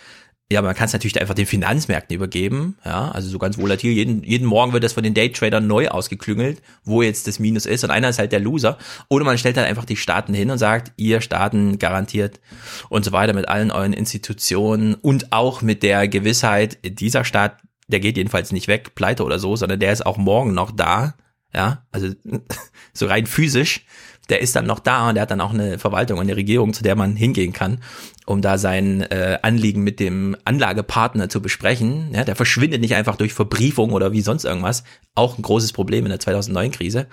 ja, 0.50 0.62
man 0.62 0.76
kann 0.76 0.86
es 0.86 0.94
natürlich 0.94 1.20
einfach 1.20 1.36
den 1.36 1.46
Finanzmärkten 1.46 2.16
übergeben, 2.16 2.78
ja, 2.86 3.12
also 3.12 3.28
so 3.28 3.38
ganz 3.38 3.58
volatil. 3.58 3.92
Jeden, 3.92 4.24
jeden 4.24 4.48
Morgen 4.48 4.72
wird 4.72 4.84
das 4.84 4.94
von 4.94 5.04
den 5.04 5.14
Daytradern 5.14 5.68
neu 5.68 5.90
ausgeklüngelt, 5.90 6.62
wo 6.86 7.02
jetzt 7.02 7.28
das 7.28 7.40
Minus 7.40 7.66
ist 7.66 7.84
und 7.84 7.92
einer 7.92 8.08
ist 8.08 8.20
halt 8.20 8.32
der 8.32 8.40
Loser. 8.40 8.78
Oder 9.10 9.26
man 9.26 9.38
stellt 9.38 9.58
halt 9.58 9.68
einfach 9.68 9.84
die 9.84 9.98
Staaten 9.98 10.34
hin 10.34 10.50
und 10.50 10.58
sagt, 10.58 10.94
ihr 10.96 11.20
Staaten 11.20 11.80
garantiert 11.80 12.40
und 12.88 13.04
so 13.04 13.12
weiter 13.12 13.34
mit 13.34 13.50
allen 13.50 13.72
euren 13.72 13.92
Institutionen 13.92 14.96
und 14.96 15.34
auch 15.34 15.62
mit 15.62 15.84
der 15.84 16.08
Gewissheit, 16.08 16.78
dieser 16.84 17.26
Staat, 17.26 17.58
der 17.90 18.00
geht 18.00 18.16
jedenfalls 18.16 18.54
nicht 18.54 18.70
weg, 18.70 18.96
pleite 18.96 19.26
oder 19.26 19.40
so, 19.40 19.58
sondern 19.58 19.82
der 19.82 19.92
ist 19.92 20.06
auch 20.06 20.18
morgen 20.18 20.54
noch 20.54 20.72
da, 20.72 21.16
ja, 21.54 21.86
also 21.92 22.14
so 22.94 23.06
rein 23.08 23.26
physisch 23.26 23.86
der 24.30 24.42
ist 24.42 24.56
dann 24.56 24.66
noch 24.66 24.80
da 24.80 25.10
und 25.10 25.16
der 25.16 25.22
hat 25.24 25.32
dann 25.32 25.42
auch 25.42 25.54
eine 25.54 25.80
Verwaltung 25.80 26.18
und 26.18 26.24
eine 26.24 26.36
Regierung, 26.36 26.74
zu 26.74 26.84
der 26.84 26.96
man 26.96 27.16
hingehen 27.16 27.54
kann, 27.54 27.80
um 28.26 28.42
da 28.42 28.58
sein 28.58 29.02
äh, 29.04 29.40
Anliegen 29.42 29.84
mit 29.84 30.00
dem 30.00 30.36
Anlagepartner 30.44 31.30
zu 31.30 31.42
besprechen. 31.42 32.12
Ja, 32.14 32.24
der 32.24 32.36
verschwindet 32.36 32.82
nicht 32.82 32.96
einfach 32.96 33.16
durch 33.16 33.34
Verbriefung 33.34 33.94
oder 33.94 34.12
wie 34.12 34.22
sonst 34.22 34.44
irgendwas. 34.44 34.84
Auch 35.16 35.38
ein 35.38 35.42
großes 35.42 35.74
Problem 35.74 36.06
in 36.06 36.10
der 36.10 36.20
2009-Krise. 36.20 37.08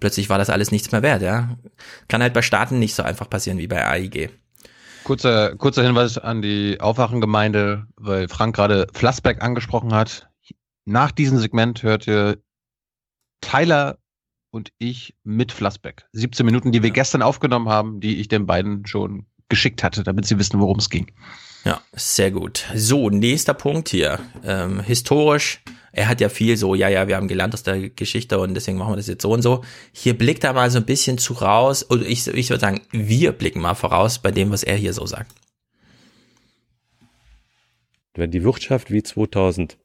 Plötzlich 0.00 0.28
war 0.28 0.38
das 0.38 0.50
alles 0.50 0.72
nichts 0.72 0.92
mehr 0.92 1.02
wert. 1.02 1.22
Ja, 1.22 1.56
kann 2.08 2.22
halt 2.22 2.34
bei 2.34 2.42
Staaten 2.42 2.78
nicht 2.78 2.94
so 2.94 3.02
einfach 3.02 3.30
passieren 3.30 3.58
wie 3.58 3.68
bei 3.68 3.86
AIG. 3.86 4.30
Kurzer, 5.04 5.56
kurzer 5.56 5.82
Hinweis 5.82 6.18
an 6.18 6.42
die 6.42 6.80
Aufwachengemeinde, 6.80 7.86
weil 7.96 8.28
Frank 8.28 8.54
gerade 8.54 8.86
Flassbeck 8.92 9.42
angesprochen 9.42 9.94
hat. 9.94 10.28
Nach 10.84 11.10
diesem 11.10 11.38
Segment 11.38 11.82
hört 11.82 12.06
ihr 12.06 12.38
Tyler 13.40 13.98
und 14.52 14.70
ich 14.78 15.16
mit 15.24 15.50
Flassbeck. 15.50 16.06
17 16.12 16.46
Minuten, 16.46 16.70
die 16.70 16.82
wir 16.82 16.90
gestern 16.90 17.22
aufgenommen 17.22 17.68
haben, 17.68 18.00
die 18.00 18.20
ich 18.20 18.28
den 18.28 18.46
beiden 18.46 18.86
schon 18.86 19.26
geschickt 19.48 19.82
hatte, 19.82 20.04
damit 20.04 20.26
sie 20.26 20.38
wissen, 20.38 20.60
worum 20.60 20.78
es 20.78 20.90
ging. 20.90 21.10
Ja, 21.64 21.80
sehr 21.92 22.30
gut. 22.30 22.66
So, 22.74 23.10
nächster 23.10 23.54
Punkt 23.54 23.88
hier. 23.88 24.20
Ähm, 24.44 24.80
historisch, 24.80 25.62
er 25.92 26.08
hat 26.08 26.20
ja 26.20 26.28
viel 26.28 26.56
so, 26.56 26.74
ja, 26.74 26.88
ja, 26.88 27.08
wir 27.08 27.16
haben 27.16 27.28
gelernt 27.28 27.54
aus 27.54 27.62
der 27.62 27.90
Geschichte 27.90 28.38
und 28.38 28.54
deswegen 28.54 28.78
machen 28.78 28.92
wir 28.92 28.96
das 28.96 29.06
jetzt 29.06 29.22
so 29.22 29.32
und 29.32 29.42
so. 29.42 29.62
Hier 29.92 30.16
blickt 30.16 30.44
er 30.44 30.52
mal 30.52 30.70
so 30.70 30.78
ein 30.78 30.86
bisschen 30.86 31.18
zu 31.18 31.34
raus, 31.34 31.88
oder 31.90 32.02
ich, 32.02 32.26
ich 32.26 32.50
würde 32.50 32.60
sagen, 32.60 32.80
wir 32.90 33.32
blicken 33.32 33.60
mal 33.60 33.74
voraus 33.74 34.18
bei 34.18 34.30
dem, 34.30 34.50
was 34.50 34.62
er 34.62 34.76
hier 34.76 34.92
so 34.92 35.06
sagt. 35.06 35.32
Wenn 38.14 38.30
die 38.30 38.42
Wirtschaft 38.44 38.90
wie 38.90 39.02
2009 39.02 39.76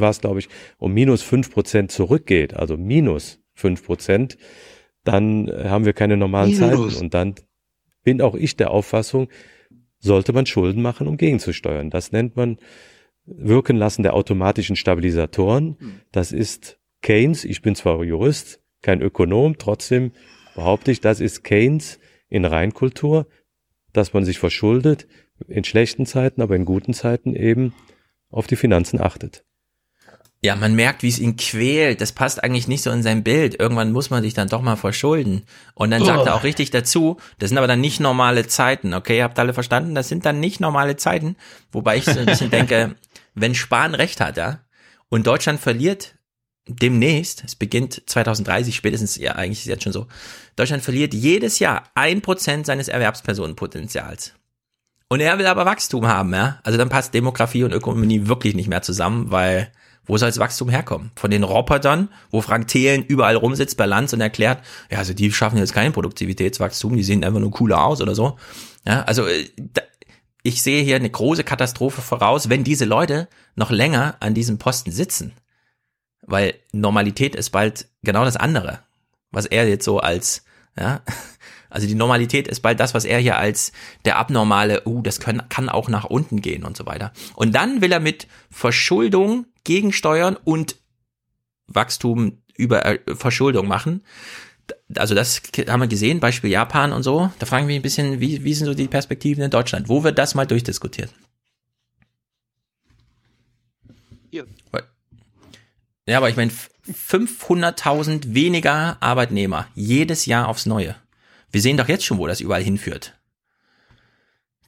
war 0.00 0.10
es, 0.10 0.20
glaube 0.20 0.38
ich, 0.38 0.48
um 0.78 0.92
minus 0.92 1.22
fünf 1.22 1.50
Prozent 1.50 1.90
zurückgeht, 1.90 2.54
also 2.54 2.76
minus 2.76 3.40
fünf 3.56 3.84
Prozent, 3.84 4.38
dann 5.02 5.50
haben 5.50 5.84
wir 5.84 5.92
keine 5.92 6.16
normalen 6.16 6.50
Minus. 6.50 6.94
Zeiten. 6.94 7.04
Und 7.04 7.14
dann 7.14 7.34
bin 8.04 8.20
auch 8.20 8.36
ich 8.36 8.56
der 8.56 8.70
Auffassung, 8.70 9.28
sollte 9.98 10.32
man 10.32 10.46
Schulden 10.46 10.82
machen, 10.82 11.08
um 11.08 11.16
gegenzusteuern. 11.16 11.90
Das 11.90 12.12
nennt 12.12 12.36
man 12.36 12.58
Wirken 13.24 13.76
lassen 13.76 14.04
der 14.04 14.14
automatischen 14.14 14.76
Stabilisatoren. 14.76 16.02
Das 16.12 16.30
ist 16.30 16.78
Keynes. 17.02 17.44
Ich 17.44 17.60
bin 17.60 17.74
zwar 17.74 18.04
Jurist, 18.04 18.62
kein 18.82 19.02
Ökonom, 19.02 19.58
trotzdem 19.58 20.12
behaupte 20.54 20.92
ich, 20.92 21.00
das 21.00 21.20
ist 21.20 21.42
Keynes 21.42 21.98
in 22.28 22.44
Reinkultur, 22.44 23.26
dass 23.92 24.12
man 24.12 24.24
sich 24.24 24.38
verschuldet, 24.38 25.08
in 25.48 25.64
schlechten 25.64 26.06
Zeiten, 26.06 26.40
aber 26.40 26.54
in 26.56 26.64
guten 26.64 26.94
Zeiten 26.94 27.34
eben 27.34 27.74
auf 28.30 28.46
die 28.46 28.56
Finanzen 28.56 29.00
achtet. 29.00 29.44
Ja, 30.46 30.56
man 30.56 30.74
merkt, 30.74 31.02
wie 31.02 31.08
es 31.08 31.18
ihn 31.18 31.36
quält. 31.36 32.00
Das 32.00 32.12
passt 32.12 32.42
eigentlich 32.44 32.68
nicht 32.68 32.82
so 32.82 32.90
in 32.90 33.02
sein 33.02 33.22
Bild. 33.24 33.58
Irgendwann 33.60 33.92
muss 33.92 34.10
man 34.10 34.22
sich 34.22 34.32
dann 34.34 34.48
doch 34.48 34.62
mal 34.62 34.76
verschulden. 34.76 35.42
Und 35.74 35.90
dann 35.90 36.04
sagt 36.04 36.20
Oh. 36.20 36.24
er 36.26 36.34
auch 36.36 36.44
richtig 36.44 36.70
dazu, 36.70 37.18
das 37.38 37.48
sind 37.50 37.58
aber 37.58 37.66
dann 37.66 37.80
nicht 37.80 38.00
normale 38.00 38.46
Zeiten. 38.46 38.94
Okay, 38.94 39.22
habt 39.22 39.38
alle 39.38 39.52
verstanden? 39.54 39.94
Das 39.94 40.08
sind 40.08 40.24
dann 40.24 40.40
nicht 40.40 40.60
normale 40.60 40.96
Zeiten. 40.96 41.36
Wobei 41.72 41.96
ich 41.96 42.04
so 42.04 42.18
ein 42.20 42.26
bisschen 42.26 42.50
denke, 42.58 42.94
wenn 43.34 43.54
Spahn 43.54 43.94
recht 43.94 44.20
hat, 44.20 44.36
ja, 44.36 44.60
und 45.08 45.26
Deutschland 45.26 45.60
verliert 45.60 46.14
demnächst, 46.68 47.44
es 47.44 47.54
beginnt 47.54 48.02
2030 48.06 48.74
spätestens, 48.74 49.16
ja, 49.16 49.32
eigentlich 49.32 49.58
ist 49.58 49.64
es 49.66 49.70
jetzt 49.70 49.84
schon 49.84 49.92
so, 49.92 50.06
Deutschland 50.56 50.82
verliert 50.82 51.14
jedes 51.14 51.58
Jahr 51.60 51.84
ein 51.94 52.22
Prozent 52.22 52.66
seines 52.66 52.88
Erwerbspersonenpotenzials. 52.88 54.34
Und 55.08 55.20
er 55.20 55.38
will 55.38 55.46
aber 55.46 55.64
Wachstum 55.66 56.06
haben, 56.08 56.34
ja. 56.34 56.58
Also 56.64 56.78
dann 56.78 56.88
passt 56.88 57.14
Demografie 57.14 57.62
und 57.62 57.72
Ökonomie 57.72 58.26
wirklich 58.26 58.56
nicht 58.56 58.68
mehr 58.68 58.82
zusammen, 58.82 59.30
weil 59.30 59.70
wo 60.06 60.16
soll 60.16 60.28
das 60.28 60.38
Wachstum 60.38 60.68
herkommen? 60.68 61.10
Von 61.16 61.30
den 61.30 61.42
Robotern, 61.42 62.08
wo 62.30 62.40
Frank 62.40 62.68
Thelen 62.68 63.04
überall 63.04 63.36
rumsitzt 63.36 63.76
bei 63.76 63.86
Lanz 63.86 64.12
und 64.12 64.20
erklärt, 64.20 64.62
ja, 64.90 64.98
also 64.98 65.12
die 65.12 65.32
schaffen 65.32 65.58
jetzt 65.58 65.74
kein 65.74 65.92
Produktivitätswachstum, 65.92 66.96
die 66.96 67.02
sehen 67.02 67.24
einfach 67.24 67.40
nur 67.40 67.50
cooler 67.50 67.84
aus 67.84 68.00
oder 68.00 68.14
so. 68.14 68.36
Ja, 68.86 69.02
also 69.02 69.26
äh, 69.26 69.46
ich 70.42 70.62
sehe 70.62 70.84
hier 70.84 70.96
eine 70.96 71.10
große 71.10 71.42
Katastrophe 71.42 72.00
voraus, 72.02 72.48
wenn 72.48 72.62
diese 72.62 72.84
Leute 72.84 73.28
noch 73.56 73.70
länger 73.70 74.16
an 74.20 74.32
diesem 74.32 74.58
Posten 74.58 74.92
sitzen. 74.92 75.32
Weil 76.22 76.54
Normalität 76.72 77.34
ist 77.34 77.50
bald 77.50 77.88
genau 78.02 78.24
das 78.24 78.36
andere, 78.36 78.80
was 79.32 79.46
er 79.46 79.68
jetzt 79.68 79.84
so 79.84 79.98
als, 79.98 80.44
ja, 80.78 81.00
also 81.70 81.88
die 81.88 81.96
Normalität 81.96 82.46
ist 82.46 82.60
bald 82.60 82.78
das, 82.78 82.94
was 82.94 83.04
er 83.04 83.18
hier 83.18 83.38
als 83.38 83.72
der 84.04 84.18
abnormale, 84.18 84.86
uh, 84.86 85.02
das 85.02 85.18
können, 85.18 85.48
kann 85.48 85.68
auch 85.68 85.88
nach 85.88 86.04
unten 86.04 86.40
gehen 86.40 86.64
und 86.64 86.76
so 86.76 86.86
weiter. 86.86 87.12
Und 87.34 87.54
dann 87.56 87.80
will 87.80 87.90
er 87.90 88.00
mit 88.00 88.28
Verschuldung 88.48 89.46
gegensteuern 89.66 90.36
und 90.42 90.76
Wachstum 91.66 92.38
über 92.56 92.86
äh, 92.86 92.98
Verschuldung 93.14 93.68
machen. 93.68 94.02
Also 94.96 95.14
das 95.14 95.42
haben 95.68 95.80
wir 95.80 95.88
gesehen, 95.88 96.20
Beispiel 96.20 96.50
Japan 96.50 96.92
und 96.92 97.02
so. 97.02 97.30
Da 97.38 97.46
fragen 97.46 97.68
wir 97.68 97.76
ein 97.76 97.82
bisschen, 97.82 98.20
wie, 98.20 98.42
wie 98.44 98.54
sind 98.54 98.66
so 98.66 98.74
die 98.74 98.88
Perspektiven 98.88 99.44
in 99.44 99.50
Deutschland? 99.50 99.88
Wo 99.88 100.02
wird 100.04 100.18
das 100.18 100.34
mal 100.34 100.46
durchdiskutiert? 100.46 101.12
Hier. 104.30 104.46
Ja, 106.08 106.18
aber 106.18 106.30
ich 106.30 106.36
meine, 106.36 106.52
500.000 106.88 108.34
weniger 108.34 108.96
Arbeitnehmer 109.00 109.66
jedes 109.74 110.26
Jahr 110.26 110.48
aufs 110.48 110.66
Neue. 110.66 110.94
Wir 111.50 111.60
sehen 111.60 111.76
doch 111.76 111.88
jetzt 111.88 112.04
schon, 112.04 112.18
wo 112.18 112.26
das 112.28 112.40
überall 112.40 112.62
hinführt. 112.62 113.15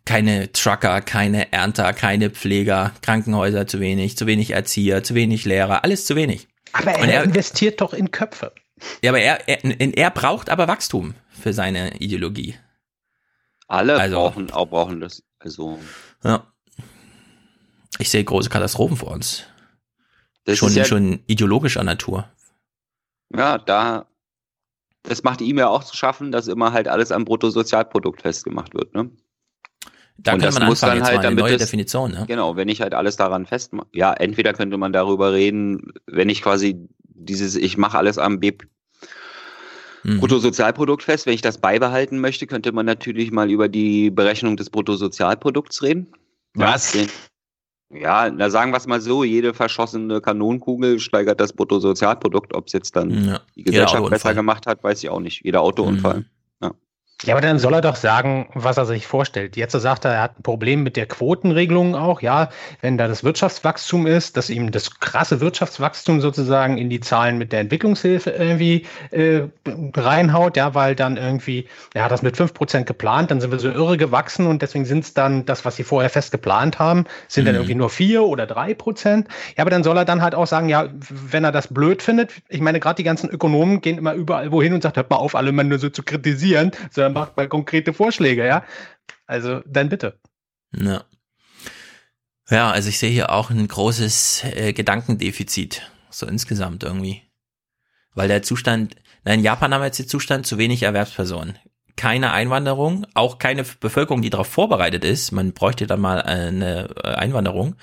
Keine 0.09 0.51
Trucker, 0.53 1.03
keine 1.03 1.53
Ernter, 1.53 1.93
keine 1.93 2.31
Pfleger, 2.31 2.93
Krankenhäuser 3.03 3.67
zu 3.67 3.79
wenig, 3.79 4.17
zu 4.17 4.27
wenig 4.27 4.53
Erzieher, 4.53 5.03
zu 5.03 5.15
wenig 5.15 5.45
Lehrer, 5.45 5.85
alles 5.85 6.07
zu 6.07 6.17
wenig. 6.17 6.49
Aber 6.73 6.93
er, 6.93 7.03
Und 7.03 7.09
er- 7.11 7.25
investiert 7.25 7.81
doch 7.83 7.93
in 7.93 8.11
Köpfe. 8.11 8.53
Ja, 9.03 9.11
aber 9.11 9.21
er, 9.21 9.47
er, 9.49 9.65
er 9.99 10.11
braucht 10.11 10.49
aber 10.49 10.67
Wachstum 10.67 11.15
für 11.29 11.53
seine 11.53 11.99
Ideologie. 11.99 12.55
Alle 13.67 14.01
Also- 14.01 14.17
brauchen, 14.17 14.51
auch 14.51 14.67
brauchen 14.67 15.01
das. 15.01 15.23
Also, 15.41 15.79
Ja. 16.25 16.47
Ich 17.99 18.09
sehe 18.11 18.23
große 18.25 18.49
Katastrophen 18.49 18.97
vor 18.97 19.11
uns. 19.11 19.45
das 20.45 20.57
schon, 20.57 20.69
ist 20.69 20.77
ja, 20.77 20.85
schon 20.87 21.21
ideologischer 21.27 21.85
Natur. 21.85 22.31
ja, 23.35 23.59
da, 23.59 24.07
das 25.03 25.23
macht 25.23 25.43
ihm 25.43 25.59
ja 25.59 25.69
auch 25.69 25.85
zu 25.85 25.95
schaffen, 25.97 26.33
dass 26.33 26.47
immer 26.49 26.73
halt 26.73 26.89
alles 26.89 27.13
am 27.13 27.25
Bruttosozialprodukt 27.27 28.23
festgemacht 28.23 28.73
wird, 28.75 28.95
ne? 28.95 29.11
Da 30.21 30.33
Und 30.33 30.41
könnte 30.41 30.47
das 30.47 30.59
man 30.59 30.69
muss 30.69 30.83
anfangen, 30.83 30.91
dann 30.91 30.99
jetzt 30.99 31.07
halt, 31.07 31.15
mal 31.17 31.27
eine 31.29 31.37
damit 31.37 31.45
neue 31.45 31.55
es- 31.55 31.63
Definition. 31.63 32.11
Ne? 32.11 32.25
Genau, 32.27 32.57
wenn 32.57 32.69
ich 32.69 32.81
halt 32.81 32.93
alles 32.95 33.17
daran 33.17 33.47
festmache. 33.47 33.87
Ja, 33.93 34.13
entweder 34.13 34.53
könnte 34.53 34.77
man 34.77 34.93
darüber 34.93 35.33
reden, 35.33 35.93
wenn 36.07 36.29
ich 36.29 36.43
quasi 36.43 36.89
dieses, 37.05 37.55
ich 37.57 37.77
mache 37.79 37.97
alles 37.99 38.19
am 38.19 38.41
B 38.41 38.53
Mhm. 40.05 40.21
Bruttosozialprodukt 40.21 41.03
fest, 41.03 41.27
wenn 41.27 41.35
ich 41.35 41.41
das 41.43 41.59
beibehalten 41.59 42.21
möchte, 42.21 42.47
könnte 42.47 42.71
man 42.73 42.87
natürlich 42.87 43.33
mal 43.33 43.51
über 43.51 43.69
die 43.69 44.11
Berechnung 44.11 44.57
des 44.57 44.71
Bruttosozialprodukts 44.71 45.83
reden. 45.83 46.07
Was? 46.55 46.97
Ja, 47.91 48.31
na 48.31 48.49
sagen 48.51 48.71
wir 48.73 48.77
es 48.77 48.87
mal 48.87 49.01
so, 49.01 49.25
jede 49.25 49.55
verschossene 49.55 50.21
Kanonenkugel 50.21 51.01
steigert 51.01 51.41
das 51.41 51.53
Bruttosozialprodukt. 51.53 52.55
Ob 52.55 52.67
es 52.69 52.75
jetzt 52.75 52.95
dann 52.97 53.11
Ja. 53.25 53.41
die 53.57 53.65
Gesellschaft 53.65 54.09
besser 54.11 54.35
gemacht 54.35 54.67
hat, 54.67 54.85
weiß 54.85 55.03
ich 55.03 55.11
auch 55.11 55.21
nicht. 55.21 55.45
Jeder 55.45 55.63
Autounfall. 55.63 56.19
Mhm. 56.21 56.25
Ja. 57.25 57.35
Aber 57.35 57.41
dann 57.41 57.59
soll 57.59 57.75
er 57.75 57.81
doch 57.81 57.97
sagen, 57.97 58.49
was 58.55 58.77
er 58.77 58.87
sich 58.87 59.09
vorstellt. 59.09 59.57
Jetzt 59.57 59.73
sagt 59.73 60.05
er, 60.05 60.13
er 60.13 60.23
hat 60.23 60.39
ein 60.39 60.43
Problem 60.45 60.85
mit 60.85 60.97
der 60.97 61.07
Quotenregelung 61.07 61.97
auch. 61.97 62.21
Ja, 62.23 62.49
wenn 62.81 62.97
da 62.97 63.09
das 63.09 63.25
Wirtschaftswachstum 63.25 64.07
ist, 64.07 64.37
dass 64.37 64.51
ihm 64.51 64.71
das 64.71 65.01
krasse 65.01 65.41
Wirtschaftswachstum 65.41 66.21
sozusagen 66.21 66.79
in 66.79 66.89
die 66.91 67.01
Zahlen 67.01 67.37
mit 67.37 67.51
der 67.53 67.59
Entwicklungshilfe 67.61 68.31
irgendwie 68.31 68.87
äh, 69.11 69.43
reinhaut. 69.97 70.57
Ja, 70.57 70.75
weil 70.77 70.95
dann 70.95 71.17
irgendwie, 71.17 71.67
er 71.93 72.05
hat 72.05 72.13
das 72.13 72.23
mit 72.23 72.37
fünf 72.37 72.55
Prozent 72.55 72.87
geplant, 72.87 73.33
dann 73.33 73.41
sind 73.41 73.51
wir 73.51 73.59
so 73.59 73.69
irre 73.69 73.97
gewachsen 73.97 74.47
und 74.47 74.63
deswegen 74.63 74.85
sind 74.85 75.05
es 75.05 75.13
dann 75.13 75.45
das, 75.45 75.65
was 75.65 75.75
sie 75.75 75.85
vorher 75.85 76.11
fest 76.11 76.31
geplant 76.31 76.79
haben, 76.79 77.05
sind 77.27 77.47
dann 77.47 77.55
Mhm. 77.55 77.61
irgendwie 77.63 77.75
nur 77.75 77.91
vier 77.91 78.23
oder 78.23 78.47
drei 78.47 78.75
Prozent. 78.75 79.27
Ja, 79.57 79.63
aber 79.65 79.71
dann 79.71 79.83
soll 79.83 79.97
er 79.97 80.05
dann 80.05 80.23
halt 80.23 80.37
auch 80.37 80.47
sagen, 80.47 80.69
ja, 80.69 80.89
wenn 81.09 81.43
er 81.43 81.51
das 81.51 81.67
blöd 81.67 82.01
findet, 82.01 82.31
ich 82.49 82.61
meine, 82.61 82.79
gerade 82.79 82.95
die 82.97 83.03
ganzen 83.05 83.29
Ökonomen 83.29 83.81
gehen 83.81 83.99
immer 83.99 84.15
überall 84.15 84.53
wohin 84.53 84.73
und 84.73 84.83
sagt, 84.85 84.97
hört 84.97 85.11
mal 85.11 85.17
auf, 85.17 85.35
alle 85.35 85.49
immer 85.49 85.65
nur 85.65 85.81
so 85.81 85.89
zu 85.91 86.05
kritisieren, 86.05 86.71
sondern 87.09 87.23
macht 87.23 87.37
mal 87.37 87.49
konkrete 87.49 87.93
Vorschläge, 87.93 88.47
ja. 88.47 88.65
Also, 89.27 89.61
dann 89.67 89.89
bitte. 89.89 90.19
Ja. 90.73 91.05
Ja, 92.51 92.71
also 92.71 92.89
ich 92.89 92.99
sehe 92.99 93.11
hier 93.11 93.31
auch 93.31 93.51
ein 93.51 93.69
großes 93.69 94.45
äh, 94.45 94.73
Gedankendefizit, 94.73 95.91
so 96.09 96.27
insgesamt 96.27 96.83
irgendwie. 96.83 97.23
Weil 98.15 98.29
der 98.29 98.43
Zustand, 98.43 98.97
na, 99.25 99.35
in 99.35 99.43
Japan 99.43 99.75
haben 99.75 99.83
wir 99.83 99.87
jetzt 99.87 99.99
den 99.99 100.09
Zustand 100.09 100.47
zu 100.47 100.57
wenig 100.57 100.83
Erwerbspersonen. 100.83 101.59
Keine 101.99 102.31
Einwanderung, 102.31 103.07
auch 103.15 103.41
keine 103.41 103.65
Bevölkerung, 103.65 104.23
die 104.23 104.31
darauf 104.31 104.47
vorbereitet 104.47 105.05
ist. 105.05 105.33
Man 105.33 105.53
bräuchte 105.53 105.89
dann 105.89 106.01
mal 106.01 106.23
eine 106.23 106.91
äh, 107.03 107.09
Einwanderung. 107.09 107.75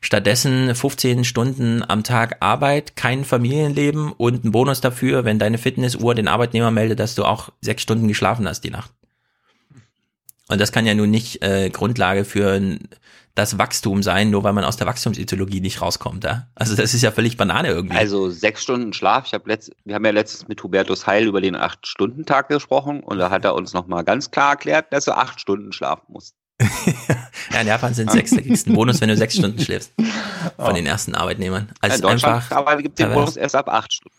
Stattdessen 0.00 0.74
15 0.74 1.24
Stunden 1.24 1.84
am 1.86 2.02
Tag 2.02 2.38
Arbeit, 2.40 2.96
kein 2.96 3.26
Familienleben 3.26 4.10
und 4.10 4.42
ein 4.42 4.52
Bonus 4.52 4.80
dafür, 4.80 5.26
wenn 5.26 5.38
deine 5.38 5.58
Fitnessuhr 5.58 6.14
den 6.14 6.28
Arbeitnehmer 6.28 6.70
meldet, 6.70 6.98
dass 6.98 7.14
du 7.14 7.26
auch 7.26 7.50
sechs 7.60 7.82
Stunden 7.82 8.08
geschlafen 8.08 8.48
hast 8.48 8.62
die 8.62 8.70
Nacht. 8.70 8.90
Und 10.52 10.60
das 10.60 10.70
kann 10.70 10.84
ja 10.84 10.94
nun 10.94 11.10
nicht 11.10 11.42
äh, 11.42 11.70
Grundlage 11.70 12.26
für 12.26 12.60
das 13.34 13.56
Wachstum 13.56 14.02
sein, 14.02 14.28
nur 14.28 14.44
weil 14.44 14.52
man 14.52 14.64
aus 14.64 14.76
der 14.76 14.86
Wachstumsideologie 14.86 15.62
nicht 15.62 15.80
rauskommt. 15.80 16.24
Ja? 16.24 16.48
Also 16.54 16.76
das 16.76 16.92
ist 16.92 17.00
ja 17.00 17.10
völlig 17.10 17.38
Banane 17.38 17.68
irgendwie. 17.68 17.96
Also 17.96 18.28
sechs 18.28 18.62
Stunden 18.62 18.92
Schlaf. 18.92 19.24
Ich 19.26 19.32
habe 19.32 19.48
letzt, 19.48 19.72
wir 19.84 19.94
haben 19.94 20.04
ja 20.04 20.10
letztens 20.10 20.48
mit 20.48 20.62
Hubertus 20.62 21.06
Heil 21.06 21.26
über 21.26 21.40
den 21.40 21.56
Acht-Stunden-Tag 21.56 22.48
gesprochen 22.48 23.00
und 23.00 23.16
da 23.16 23.30
hat 23.30 23.46
er 23.46 23.54
uns 23.54 23.72
nochmal 23.72 24.04
ganz 24.04 24.30
klar 24.30 24.50
erklärt, 24.50 24.92
dass 24.92 25.06
er 25.06 25.16
acht 25.16 25.40
Stunden 25.40 25.72
schlafen 25.72 26.04
muss. 26.08 26.34
ja, 27.50 27.60
in 27.62 27.66
Japan 27.66 27.94
sind 27.94 28.10
sechs, 28.12 28.32
da 28.32 28.42
kriegst 28.42 28.66
einen 28.66 28.76
Bonus, 28.76 29.00
wenn 29.00 29.08
du 29.08 29.16
sechs 29.16 29.34
Stunden 29.34 29.58
schläfst. 29.58 29.94
Von 30.58 30.74
den 30.74 30.84
ersten 30.84 31.14
Arbeitnehmern. 31.14 31.72
Also 31.80 31.96
in 31.96 32.02
Deutschland 32.02 32.34
einfach. 32.36 32.56
aber 32.56 32.82
gibt 32.82 32.98
den. 32.98 33.10
Bonus 33.10 33.38
erst 33.38 33.56
ab 33.56 33.70
acht 33.70 33.90
Stunden. 33.90 34.14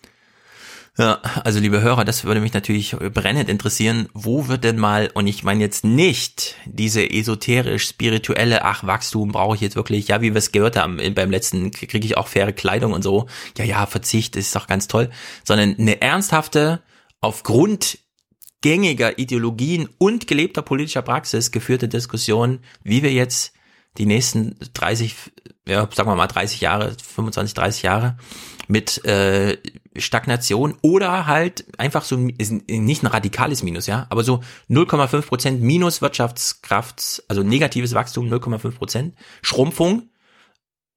Ja, 0.95 1.19
also 1.43 1.59
liebe 1.59 1.81
Hörer, 1.81 2.05
das 2.05 2.23
würde 2.23 2.39
mich 2.39 2.53
natürlich 2.53 2.91
brennend 2.91 3.49
interessieren. 3.49 4.09
Wo 4.13 4.47
wird 4.47 4.63
denn 4.63 4.77
mal, 4.77 5.09
und 5.15 5.25
ich 5.25 5.43
meine 5.43 5.61
jetzt 5.61 5.83
nicht 5.83 6.55
diese 6.65 7.09
esoterisch-spirituelle, 7.09 8.63
ach, 8.63 8.83
Wachstum 8.83 9.31
brauche 9.31 9.55
ich 9.55 9.61
jetzt 9.61 9.75
wirklich, 9.75 10.09
ja, 10.09 10.21
wie 10.21 10.35
wir 10.35 10.37
es 10.37 10.51
gehört 10.51 10.77
haben, 10.77 10.99
beim 11.15 11.31
letzten 11.31 11.71
kriege 11.71 12.05
ich 12.05 12.15
auch 12.15 12.27
faire 12.27 12.53
Kleidung 12.53 12.93
und 12.93 13.01
so, 13.01 13.25
ja, 13.57 13.65
ja, 13.65 13.87
Verzicht 13.87 14.35
ist 14.35 14.55
doch 14.55 14.67
ganz 14.67 14.87
toll, 14.87 15.09
sondern 15.43 15.75
eine 15.79 15.99
ernsthafte, 15.99 16.83
aufgrund 17.21 17.97
gängiger 18.61 19.17
Ideologien 19.17 19.89
und 19.97 20.27
gelebter 20.27 20.61
politischer 20.61 21.01
Praxis 21.01 21.51
geführte 21.51 21.87
Diskussion, 21.87 22.59
wie 22.83 23.01
wir 23.01 23.11
jetzt 23.11 23.53
die 23.97 24.05
nächsten 24.05 24.57
30, 24.73 25.15
ja, 25.67 25.89
sagen 25.91 26.09
wir 26.09 26.15
mal 26.15 26.27
30 26.27 26.61
Jahre, 26.61 26.95
25, 27.01 27.55
30 27.55 27.81
Jahre 27.81 28.17
mit 28.67 29.03
äh, 29.05 29.57
Stagnation 29.97 30.77
oder 30.81 31.25
halt 31.27 31.65
einfach 31.77 32.03
so 32.03 32.15
nicht 32.17 33.03
ein 33.03 33.07
radikales 33.07 33.63
Minus, 33.63 33.87
ja, 33.87 34.07
aber 34.09 34.23
so 34.23 34.41
0,5 34.69 35.21
Prozent 35.21 35.61
Minus 35.61 36.01
Wirtschaftskraft, 36.01 37.23
also 37.27 37.43
negatives 37.43 37.93
Wachstum 37.93 38.27
0,5 38.27 38.71
Prozent, 38.71 39.15
Schrumpfung, 39.41 40.09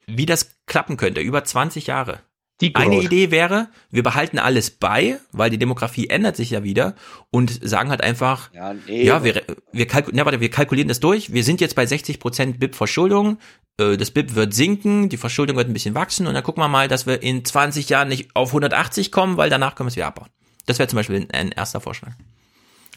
wie 0.07 0.27
das 0.27 0.57
klappen 0.67 0.97
könnte 0.97 1.21
über 1.21 1.45
20 1.45 1.87
Jahre. 1.87 2.21
Die 2.63 2.75
Eine. 2.75 3.03
Idee 3.03 3.31
wäre, 3.31 3.69
wir 3.91 4.03
behalten 4.03 4.39
alles 4.39 4.71
bei, 4.71 5.19
weil 5.31 5.51
die 5.51 5.59
Demografie 5.59 6.09
ändert 6.09 6.37
sich 6.37 6.51
ja 6.51 6.63
wieder 6.63 6.95
und 7.31 7.61
sagen 7.63 7.91
halt 7.91 8.01
einfach, 8.01 8.51
Ja, 8.55 8.73
nee, 8.73 9.05
ja, 9.05 9.23
wir, 9.25 9.43
wir, 9.73 9.87
kalku 9.87 10.11
ja, 10.13 10.25
warte, 10.25 10.41
wir 10.41 10.51
kalkulieren 10.51 10.89
das 10.89 11.01
durch. 11.01 11.35
Wir 11.35 11.45
sind 11.45 11.61
jetzt 11.61 11.77
bei 11.77 11.85
60 11.85 12.19
Prozent 12.19 12.59
BIP-Verschuldung. 12.59 13.39
Äh, 13.79 13.99
Das 13.99 14.11
BIP 14.11 14.35
wird 14.35 14.55
sinken, 14.55 15.11
die 15.11 15.19
Verschuldung 15.19 15.57
wird 15.57 15.69
ein 15.69 15.75
bisschen 15.75 15.95
wachsen 15.95 16.27
und 16.27 16.33
dann 16.33 16.43
gucken 16.43 16.63
wir 16.63 16.69
mal, 16.69 16.89
dass 16.89 17.07
wir 17.07 17.23
in 17.23 17.45
20 17.45 17.91
Jahren 17.91 18.09
nicht 18.09 18.35
auf 18.35 18.49
180 18.49 19.13
kommen, 19.13 19.37
weil 19.37 19.51
danach 19.51 19.75
können 19.75 19.89
wir 19.89 19.91
es 19.91 19.97
wieder 19.97 20.07
abbauen. 20.07 20.31
Das 20.65 20.79
wäre 20.79 20.89
zum 20.89 20.97
Beispiel 20.97 21.17
ein, 21.17 21.31
ein 21.33 21.53
erster 21.53 21.81
Vorschlag. 21.81 22.13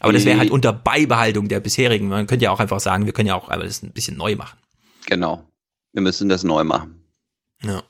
Aber 0.00 0.14
das 0.14 0.24
wäre 0.24 0.38
halt 0.38 0.50
unter 0.50 0.72
Beibehaltung 0.72 1.48
der 1.48 1.60
bisherigen. 1.60 2.08
Man 2.08 2.26
könnte 2.26 2.46
ja 2.46 2.50
auch 2.50 2.60
einfach 2.60 2.80
sagen, 2.80 3.04
wir 3.04 3.12
können 3.12 3.28
ja 3.28 3.34
auch 3.34 3.50
alles 3.50 3.82
ein 3.82 3.92
bisschen 3.92 4.16
neu 4.16 4.34
machen. 4.34 4.58
Genau. 5.06 5.44
Wir 5.92 6.00
müssen 6.00 6.30
das 6.30 6.42
neu 6.44 6.64
machen. 6.64 7.04
Ja. 7.62 7.82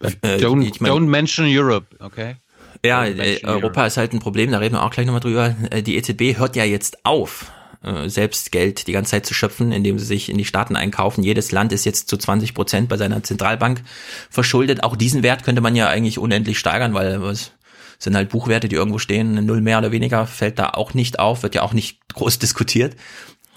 Don't, 0.00 0.62
ich 0.66 0.80
mein- 0.80 0.92
don't 0.92 1.06
mention 1.06 1.46
Europe, 1.48 1.86
okay? 2.00 2.36
Ja, 2.84 3.04
äh, 3.06 3.40
Europa 3.44 3.86
ist 3.86 3.96
halt 3.96 4.12
ein 4.12 4.18
Problem, 4.20 4.50
da 4.50 4.58
reden 4.58 4.74
wir 4.74 4.82
auch 4.82 4.90
gleich 4.90 5.06
nochmal 5.06 5.20
drüber. 5.20 5.54
Äh, 5.70 5.82
Die 5.82 5.96
EZB 5.96 6.36
hört 6.36 6.54
ja 6.56 6.64
jetzt 6.64 7.04
auf, 7.06 7.50
äh, 7.82 8.08
selbst 8.10 8.52
Geld 8.52 8.86
die 8.86 8.92
ganze 8.92 9.12
Zeit 9.12 9.24
zu 9.24 9.32
schöpfen, 9.32 9.72
indem 9.72 9.98
sie 9.98 10.04
sich 10.04 10.28
in 10.28 10.36
die 10.36 10.44
Staaten 10.44 10.76
einkaufen. 10.76 11.22
Jedes 11.22 11.50
Land 11.50 11.72
ist 11.72 11.86
jetzt 11.86 12.08
zu 12.08 12.18
20 12.18 12.52
Prozent 12.52 12.88
bei 12.90 12.98
seiner 12.98 13.22
Zentralbank 13.22 13.82
verschuldet. 14.28 14.82
Auch 14.82 14.96
diesen 14.96 15.22
Wert 15.22 15.44
könnte 15.44 15.62
man 15.62 15.74
ja 15.76 15.88
eigentlich 15.88 16.18
unendlich 16.18 16.58
steigern, 16.58 16.92
weil 16.92 17.22
es 17.24 17.52
sind 17.98 18.16
halt 18.16 18.28
Buchwerte, 18.28 18.68
die 18.68 18.76
irgendwo 18.76 18.98
stehen. 18.98 19.46
Null 19.46 19.62
mehr 19.62 19.78
oder 19.78 19.92
weniger 19.92 20.26
fällt 20.26 20.58
da 20.58 20.70
auch 20.70 20.92
nicht 20.92 21.18
auf, 21.18 21.42
wird 21.42 21.54
ja 21.54 21.62
auch 21.62 21.72
nicht 21.72 22.00
groß 22.14 22.38
diskutiert. 22.38 22.96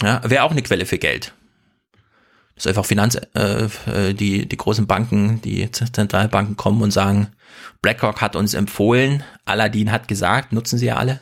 Ja, 0.01 0.21
Wäre 0.23 0.43
auch 0.43 0.51
eine 0.51 0.61
Quelle 0.61 0.85
für 0.85 0.99
Geld. 0.99 1.33
Das 2.57 2.65
ist 2.65 2.69
einfach 2.69 2.87
Finanz, 2.87 3.15
äh, 3.35 3.65
äh, 3.85 4.13
die, 4.13 4.49
die 4.49 4.57
großen 4.57 4.87
Banken, 4.87 5.41
die 5.43 5.71
Zentralbanken 5.71 6.57
kommen 6.57 6.81
und 6.81 6.89
sagen, 6.89 7.27
BlackRock 7.83 8.19
hat 8.19 8.35
uns 8.35 8.55
empfohlen, 8.55 9.23
Aladdin 9.45 9.91
hat 9.91 10.07
gesagt, 10.07 10.53
nutzen 10.53 10.79
sie 10.79 10.87
ja 10.87 10.95
alle. 10.95 11.19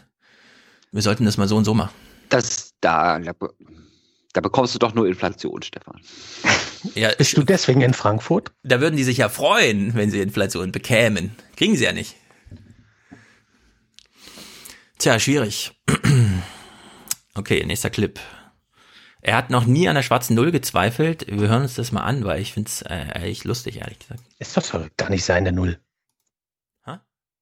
Wir 0.94 1.02
sollten 1.02 1.26
das 1.26 1.36
mal 1.36 1.50
so 1.50 1.58
und 1.58 1.66
so 1.66 1.74
machen. 1.74 1.92
Das, 2.30 2.72
da, 2.80 3.20
da 3.20 4.42
bekommst 4.42 4.76
du 4.76 4.80
doch 4.80 4.96
nur 4.96 5.08
Inflation, 5.08 5.62
Stefan. 5.62 6.00
Ja, 6.94 7.10
Bist 7.18 7.36
du 7.36 7.42
deswegen 7.42 7.82
in 7.82 7.96
Frankfurt? 7.96 8.52
da 8.62 8.80
würden 8.80 8.96
die 8.96 9.04
sich 9.04 9.18
ja 9.18 9.28
freuen, 9.28 9.96
wenn 9.96 10.12
sie 10.12 10.20
Inflation 10.22 10.72
bekämen. 10.72 11.36
Kriegen 11.58 11.76
sie 11.76 11.84
ja 11.84 11.92
nicht. 11.92 12.16
Tja, 15.00 15.20
schwierig. 15.20 15.72
Okay, 17.38 17.66
nächster 17.66 17.90
Clip. 17.90 18.18
Er 19.28 19.36
hat 19.36 19.50
noch 19.50 19.66
nie 19.66 19.90
an 19.90 19.96
der 19.96 20.04
schwarzen 20.04 20.36
Null 20.36 20.52
gezweifelt. 20.52 21.26
Wir 21.28 21.48
hören 21.48 21.64
uns 21.64 21.74
das 21.74 21.92
mal 21.92 22.04
an, 22.04 22.26
weil 22.26 22.40
ich 22.40 22.54
finde 22.54 22.70
es 22.70 22.84
äh, 22.84 23.08
echt 23.24 23.44
lustig, 23.44 23.82
ehrlich 23.82 23.98
gesagt. 23.98 24.22
Ist 24.38 24.56
doch 24.56 24.88
gar 24.98 25.10
nicht 25.10 25.26
seine 25.26 25.52
Null. 25.52 25.80
Hä? 26.86 26.98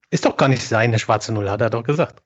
Ist 0.09 0.23
doch 0.23 0.37
gar 0.37 0.47
nicht 0.47 0.63
seine 0.63 0.97
schwarze 0.97 1.33
Null, 1.33 1.49
hat 1.49 1.59
er 1.59 1.69
doch 1.69 1.83
gesagt. 1.83 2.23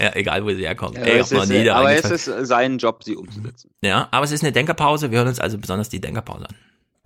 Ja, 0.00 0.12
egal 0.16 0.44
wo 0.44 0.48
sie 0.48 0.66
herkommt. 0.66 0.98
Aber 0.98 1.06
Ey, 1.06 1.20
es 1.20 1.30
ist, 1.30 1.68
aber 1.68 1.92
es 1.92 2.10
ist 2.10 2.48
sein 2.48 2.78
Job, 2.78 3.04
sie 3.04 3.14
umzusetzen. 3.14 3.70
Ja, 3.80 4.08
aber 4.10 4.24
es 4.24 4.32
ist 4.32 4.42
eine 4.42 4.50
Denkerpause. 4.50 5.12
Wir 5.12 5.18
hören 5.18 5.28
uns 5.28 5.38
also 5.38 5.56
besonders 5.56 5.88
die 5.88 6.00
Denkerpause 6.00 6.48
an. 6.48 6.56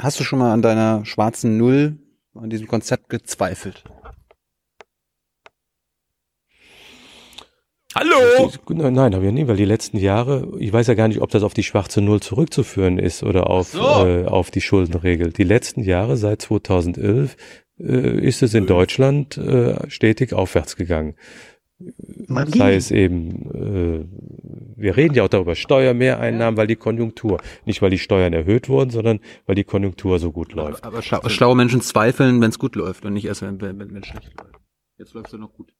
Hast 0.01 0.19
du 0.19 0.25
schon 0.25 0.39
mal 0.39 0.55
an 0.55 0.62
deiner 0.62 1.05
schwarzen 1.05 1.59
Null, 1.59 1.99
an 2.35 2.49
diesem 2.49 2.67
Konzept 2.67 3.11
gezweifelt? 3.11 3.85
Hallo! 7.94 8.51
Nein, 8.69 9.15
habe 9.15 9.27
ich 9.27 9.33
nie, 9.33 9.49
weil 9.49 9.57
die 9.57 9.65
letzten 9.65 9.97
Jahre, 9.99 10.49
ich 10.59 10.73
weiß 10.73 10.86
ja 10.86 10.94
gar 10.94 11.09
nicht, 11.09 11.20
ob 11.20 11.31
das 11.31 11.43
auf 11.43 11.55
die 11.55 11.65
schwarze 11.65 12.01
Null 12.01 12.20
zurückzuführen 12.20 12.99
ist 12.99 13.25
oder 13.25 13.51
auf, 13.51 13.69
so. 13.69 13.81
äh, 13.81 14.27
auf 14.27 14.51
die 14.52 14.60
Schuldenregel. 14.60 15.33
Die 15.33 15.44
letzten 15.44 15.83
Jahre, 15.83 16.17
seit 16.17 16.41
2011, 16.43 17.36
äh, 17.81 18.20
ist 18.20 18.43
es 18.43 18.55
in 18.55 18.67
Deutschland 18.67 19.36
äh, 19.39 19.91
stetig 19.91 20.33
aufwärts 20.33 20.77
gegangen. 20.77 21.17
Magie. 22.28 22.59
Sei 22.59 22.75
es 22.75 22.91
eben, 22.91 23.51
äh, 23.55 24.07
wir 24.77 24.97
reden 24.97 25.15
ja 25.15 25.25
auch 25.25 25.28
darüber, 25.28 25.55
Steuermehreinnahmen, 25.55 26.57
weil 26.59 26.67
die 26.67 26.77
Konjunktur, 26.77 27.41
nicht 27.65 27.81
weil 27.81 27.91
die 27.91 27.99
Steuern 27.99 28.35
erhöht 28.35 28.69
wurden, 28.69 28.91
sondern 28.91 29.20
weil 29.47 29.55
die 29.55 29.65
Konjunktur 29.65 30.19
so 30.19 30.31
gut 30.31 30.52
läuft. 30.52 30.85
Aber 30.85 31.01
schlau, 31.02 31.27
schlaue 31.28 31.57
Menschen 31.57 31.81
zweifeln, 31.81 32.41
wenn 32.41 32.51
es 32.51 32.59
gut 32.59 32.77
läuft 32.77 33.05
und 33.07 33.15
nicht 33.15 33.25
erst, 33.25 33.43
wenn 33.43 33.57
es 33.97 34.07
schlecht 34.07 34.35
läuft. 34.39 34.60
Jetzt 34.99 35.15
läuft 35.15 35.33
es 35.33 35.41
noch 35.41 35.55
gut. 35.55 35.73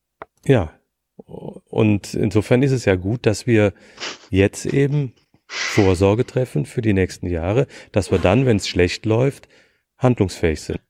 Ja. 0.47 0.73
Und 1.27 2.15
insofern 2.15 2.63
ist 2.63 2.73
es 2.73 2.85
ja 2.85 2.97
gut, 2.97 3.27
dass 3.27 3.47
wir 3.47 3.73
jetzt 4.31 4.67
eben 4.67 5.15
Vorsorge 5.47 6.25
treffen 6.27 6.67
für 6.67 6.83
die 6.83 6.93
nächsten 6.93 7.27
Jahre, 7.27 7.67
dass 7.93 8.11
wir 8.11 8.19
dann, 8.19 8.47
wenn 8.47 8.57
es 8.57 8.69
schlecht 8.69 9.05
läuft, 9.07 9.49
handlungsfähig 9.99 10.61
sind. 10.61 10.81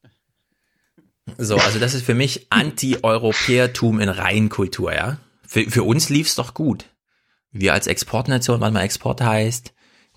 So, 1.38 1.56
also 1.56 1.78
das 1.78 1.94
ist 1.94 2.04
für 2.04 2.14
mich 2.14 2.46
Anti-Europäertum 2.50 4.00
in 4.00 4.08
Reinkultur, 4.08 4.92
ja. 4.92 5.18
Für, 5.46 5.68
für 5.70 5.82
uns 5.82 6.08
lief's 6.08 6.34
doch 6.34 6.54
gut. 6.54 6.86
Wir 7.52 7.72
als 7.72 7.86
Exportnation, 7.86 8.60
was 8.60 8.72
mal 8.72 8.82
Export 8.82 9.20
heißt, 9.20 9.72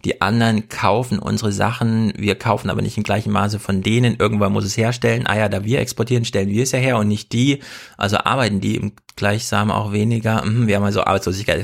Die 0.05 0.21
anderen 0.21 0.67
kaufen 0.67 1.17
unsere 1.17 1.53
Sachen, 1.53 2.13
wir 2.17 2.35
kaufen 2.35 2.69
aber 2.69 2.81
nicht 2.81 2.97
im 2.97 3.03
gleichen 3.03 3.31
Maße 3.31 3.57
von 3.57 3.81
denen. 3.81 4.17
Irgendwann 4.17 4.51
muss 4.51 4.65
es 4.65 4.75
herstellen. 4.75 5.25
Ah 5.27 5.37
ja, 5.37 5.47
da 5.47 5.63
wir 5.63 5.79
exportieren, 5.79 6.25
stellen 6.25 6.49
wir 6.49 6.63
es 6.63 6.73
ja 6.73 6.79
her 6.79 6.97
und 6.97 7.07
nicht 7.07 7.31
die. 7.31 7.59
Also 7.97 8.17
arbeiten 8.17 8.59
die 8.59 8.75
im 8.75 8.91
gleichsam 9.15 9.71
auch 9.71 9.93
weniger. 9.93 10.41
Hm, 10.43 10.67
wir 10.67 10.75
haben 10.75 10.83
also 10.83 11.03
Arbeitslosigkeit. 11.03 11.59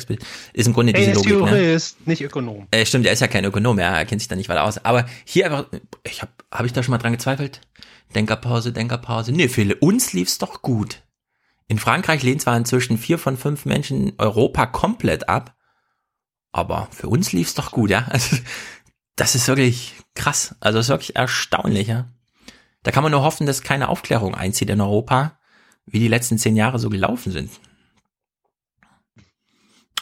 Ist 0.54 0.68
im 0.68 0.74
Grunde 0.74 0.94
diese 0.94 1.12
Er 1.12 1.18
ist 1.18 1.28
Logik. 1.28 1.52
Ne? 1.52 1.80
Nicht 2.06 2.22
Ökonom. 2.22 2.68
Äh, 2.72 2.86
stimmt, 2.86 3.06
er 3.06 3.14
ist 3.14 3.20
ja 3.20 3.28
kein 3.28 3.44
Ökonom, 3.44 3.78
er 3.80 4.06
kennt 4.06 4.22
sich 4.22 4.28
da 4.28 4.36
nicht 4.36 4.50
weiter 4.50 4.64
aus. 4.64 4.84
Aber 4.86 5.06
hier 5.26 5.46
einfach, 5.46 5.66
ich 6.04 6.22
habe 6.22 6.32
hab 6.52 6.66
ich 6.66 6.74
da 6.74 6.84
schon 6.84 6.92
mal 6.92 6.98
dran 6.98 7.12
gezweifelt? 7.12 7.62
Denkerpause, 8.16 8.72
Denkerpause. 8.72 9.32
Nee, 9.32 9.50
für 9.50 9.76
uns 9.76 10.14
lief's 10.14 10.38
doch 10.38 10.62
gut. 10.62 11.04
In 11.68 11.78
Frankreich 11.78 12.24
lehnen 12.24 12.40
zwar 12.40 12.58
inzwischen 12.58 12.98
vier 12.98 13.20
von 13.20 13.38
fünf 13.38 13.66
Menschen 13.66 14.14
Europa 14.18 14.66
komplett 14.66 15.30
ab, 15.30 15.56
aber 16.52 16.88
für 16.92 17.08
uns 17.08 17.32
lief's 17.32 17.54
doch 17.54 17.72
gut, 17.72 17.90
ja. 17.90 18.08
Also, 18.12 18.38
das 19.16 19.36
ist 19.36 19.48
wirklich 19.48 19.96
krass. 20.16 20.56
Also 20.60 20.80
das 20.80 20.86
ist 20.86 20.90
wirklich 20.90 21.16
erstaunlich, 21.16 21.88
ja. 21.88 22.08
Da 22.84 22.92
kann 22.92 23.04
man 23.04 23.12
nur 23.12 23.24
hoffen, 23.24 23.46
dass 23.46 23.62
keine 23.62 23.90
Aufklärung 23.90 24.34
einzieht 24.34 24.70
in 24.70 24.80
Europa, 24.80 25.38
wie 25.86 26.00
die 26.00 26.08
letzten 26.08 26.38
zehn 26.38 26.56
Jahre 26.56 26.80
so 26.80 26.90
gelaufen 26.90 27.32
sind. 27.32 27.52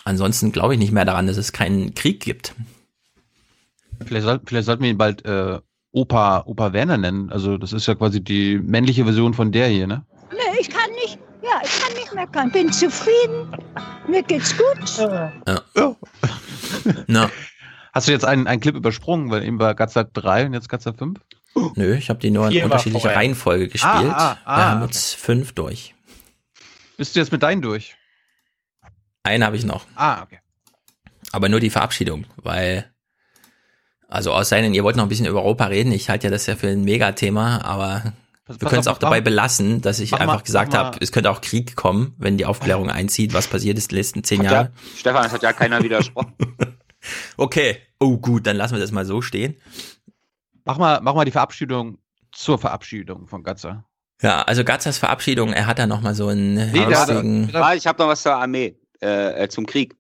Ansonsten 0.04 0.52
glaube 0.52 0.74
ich 0.76 0.80
nicht 0.80 0.92
mehr 0.92 1.06
daran, 1.06 1.28
dass 1.28 1.38
es 1.38 1.52
keinen 1.52 1.96
Krieg 1.96 2.22
gibt. 2.22 2.54
Vielleicht, 4.06 4.26
soll, 4.26 4.40
vielleicht 4.46 4.68
sollten 4.68 4.84
wir 4.84 4.92
ihn 4.92 4.98
bald 4.98 5.26
äh, 5.26 5.60
Opa, 5.92 6.44
Opa 6.46 6.72
Werner 6.74 6.98
nennen. 6.98 7.32
Also 7.32 7.58
das 7.58 7.74
ist 7.74 7.88
ja 7.88 7.96
quasi 7.96 8.24
die 8.24 8.60
männliche 8.60 9.04
Version 9.04 9.34
von 9.34 9.52
der 9.52 9.68
hier, 9.68 9.88
ne? 9.88 10.06
Nee, 10.32 10.60
ich 10.62 10.70
kann 10.70 10.92
nicht, 10.92 11.18
ja, 11.42 11.60
ich 11.64 11.80
kann 11.80 11.87
nicht 11.87 11.87
meckern. 12.18 12.52
Bin 12.52 12.74
zufrieden. 12.74 13.56
Mir 14.08 14.24
geht's 14.24 14.56
gut. 14.58 14.98
Ja. 14.98 15.64
Na. 17.08 17.30
Hast 17.94 18.08
du 18.08 18.12
jetzt 18.12 18.26
einen, 18.26 18.48
einen 18.48 18.60
Clip 18.60 18.76
übersprungen, 18.76 19.32
weil 19.32 19.44
eben 19.44 19.60
war 19.60 19.74
Gatzer 19.74 20.04
3 20.04 20.48
und 20.48 20.54
jetzt 20.54 20.70
Gatzer 20.70 20.94
5? 20.94 21.20
Nö, 21.76 21.96
ich 21.96 22.10
habe 22.10 22.20
die 22.20 22.30
nur 22.30 22.50
in 22.52 22.64
unterschiedlicher. 22.64 23.16
Reihenfolge 23.16 23.70
gespielt. 23.70 23.94
Ah, 23.94 24.34
ah, 24.34 24.38
ah, 24.46 24.58
Wir 24.58 24.66
haben 24.66 24.82
okay. 24.84 24.92
jetzt 24.92 25.16
fünf 25.16 25.54
durch. 25.54 25.96
Bist 26.98 27.16
du 27.16 27.20
jetzt 27.20 27.32
mit 27.32 27.42
deinen 27.42 27.62
durch? 27.62 27.96
Einen 29.24 29.44
habe 29.44 29.56
ich 29.56 29.66
noch. 29.66 29.86
Ah, 29.96 30.22
okay. 30.24 30.40
Aber 31.32 31.50
nur 31.50 31.60
die 31.60 31.70
Verabschiedung, 31.70 32.26
weil, 32.38 32.92
also 34.08 34.32
aus 34.34 34.50
seinen, 34.50 34.74
ihr 34.74 34.84
wollt 34.84 34.96
noch 34.96 35.04
ein 35.04 35.10
bisschen 35.10 35.26
über 35.26 35.42
Europa 35.42 35.66
reden, 35.66 35.92
ich 35.92 36.10
halte 36.10 36.28
ja 36.28 36.32
das 36.32 36.46
ja 36.46 36.56
für 36.56 36.68
ein 36.68 36.84
Megathema, 36.84 37.62
aber 37.62 38.14
wir 38.48 38.58
pass 38.58 38.70
können 38.70 38.80
es 38.82 38.88
auch 38.88 38.98
dabei 38.98 39.22
belassen, 39.22 39.82
dass 39.82 40.00
ich 40.00 40.12
mach 40.12 40.20
mal- 40.20 40.30
einfach 40.30 40.44
gesagt 40.44 40.74
habe, 40.74 40.98
es 41.02 41.12
könnte 41.12 41.30
auch 41.32 41.42
Krieg 41.42 41.76
kommen, 41.76 42.16
wenn 42.18 42.38
die 42.38 42.46
Aufklärung 42.46 42.90
einzieht, 42.90 43.34
was 43.34 43.48
passiert 43.48 43.78
ist 43.78 43.92
die 43.92 43.96
letzten 43.96 44.24
zehn 44.24 44.40
Hat 44.40 44.46
ja, 44.46 44.52
Jahre. 44.52 44.72
Stefan, 44.96 45.26
es 45.26 45.32
hat 45.32 45.44
ja 45.44 45.54
keiner 45.54 45.82
widersprochen. 45.84 46.34
Okay, 47.38 47.78
oh 48.00 48.18
gut, 48.18 48.48
dann 48.48 48.58
lassen 48.58 48.74
wir 48.74 48.80
das 48.82 48.92
mal 48.92 49.06
so 49.06 49.22
stehen. 49.22 49.56
Mach 50.66 50.78
mal, 50.78 51.00
mach 51.02 51.14
mal 51.14 51.24
die 51.26 51.32
Verabschiedung 51.32 52.00
zur 52.32 52.58
Verabschiedung 52.58 53.28
von 53.28 53.44
Gatzer. 53.44 53.86
Ja, 54.22 54.42
also 54.42 54.64
Gatzers 54.64 54.98
Verabschiedung, 54.98 55.54
er 55.54 55.68
hat 55.68 55.80
da 55.80 55.88
nochmal 55.88 56.16
so 56.16 56.28
einen 56.28 56.56
Nee, 56.56 56.80
da- 56.90 56.90
lustigen, 57.06 57.52
Ah, 57.56 57.76
ich 57.76 57.86
habe 57.88 58.00
noch 58.02 58.10
was 58.10 58.24
zur 58.24 58.34
Armee, 58.34 58.78
äh, 59.02 59.44
äh, 59.44 59.48
zum 59.48 59.66
Krieg. 59.68 59.96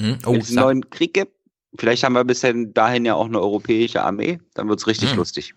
Hm? 0.00 0.18
Oh, 0.26 0.32
Wenn 0.32 0.40
es 0.40 0.48
einen 0.48 0.56
neuen 0.56 0.90
Krieg 0.90 1.14
gibt, 1.14 1.32
vielleicht 1.78 2.02
haben 2.02 2.14
wir 2.14 2.24
bis 2.24 2.40
dahin 2.42 3.04
ja 3.04 3.14
auch 3.14 3.26
eine 3.26 3.40
europäische 3.40 4.02
Armee, 4.02 4.40
dann 4.54 4.68
wird's 4.68 4.86
richtig 4.88 5.10
Hm. 5.12 5.16
lustig. 5.18 5.54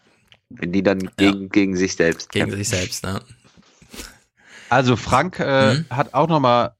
Wenn 0.49 0.71
die 0.71 0.83
dann 0.83 0.99
gegen, 1.17 1.49
gegen 1.49 1.75
sich 1.75 1.95
selbst 1.95 2.31
gegen 2.31 2.47
kämpfen. 2.47 2.57
sich 2.57 2.69
selbst, 2.69 3.03
ne? 3.03 3.21
Also 4.69 4.95
Frank 4.95 5.39
äh, 5.39 5.75
Mhm. 5.75 5.85
hat 5.89 6.13
auch 6.13 6.27
noch 6.27 6.39
mal 6.39 6.75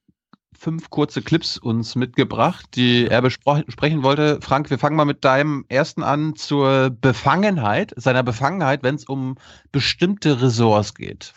fünf 0.58 0.90
kurze 0.90 1.22
Clips 1.22 1.58
uns 1.58 1.96
mitgebracht, 1.96 2.66
die 2.76 3.08
er 3.08 3.22
besprechen 3.22 4.04
wollte. 4.04 4.40
Frank, 4.42 4.70
wir 4.70 4.78
fangen 4.78 4.96
mal 4.98 5.06
mit 5.06 5.24
deinem 5.24 5.66
ersten 5.70 6.04
an 6.04 6.36
zur 6.36 6.90
Befangenheit, 6.90 7.94
seiner 7.96 8.24
Befangenheit, 8.24 8.84
wenn 8.84 8.96
es 8.96 9.06
um 9.06 9.36
bestimmte 9.72 10.42
Ressorts 10.42 10.94
geht. 10.96 11.34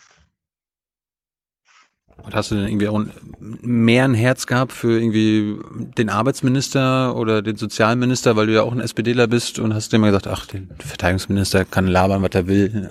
Und 2.21 2.35
hast 2.35 2.51
du 2.51 2.55
denn 2.55 2.67
irgendwie 2.67 2.87
auch 2.87 3.01
mehr 3.39 4.05
ein 4.05 4.13
Herz 4.13 4.47
gehabt 4.47 4.71
für 4.71 4.99
irgendwie 4.99 5.57
den 5.97 6.09
Arbeitsminister 6.09 7.15
oder 7.15 7.41
den 7.41 7.57
Sozialminister, 7.57 8.35
weil 8.35 8.47
du 8.47 8.53
ja 8.53 8.61
auch 8.61 8.71
ein 8.71 8.79
SPDler 8.79 9.27
bist 9.27 9.59
und 9.59 9.73
hast 9.73 9.91
dir 9.91 9.97
immer 9.97 10.07
gesagt, 10.07 10.27
ach, 10.27 10.45
der 10.45 10.61
Verteidigungsminister 10.79 11.65
kann 11.65 11.87
labern, 11.87 12.21
was 12.21 12.31
er 12.33 12.47
will. 12.47 12.89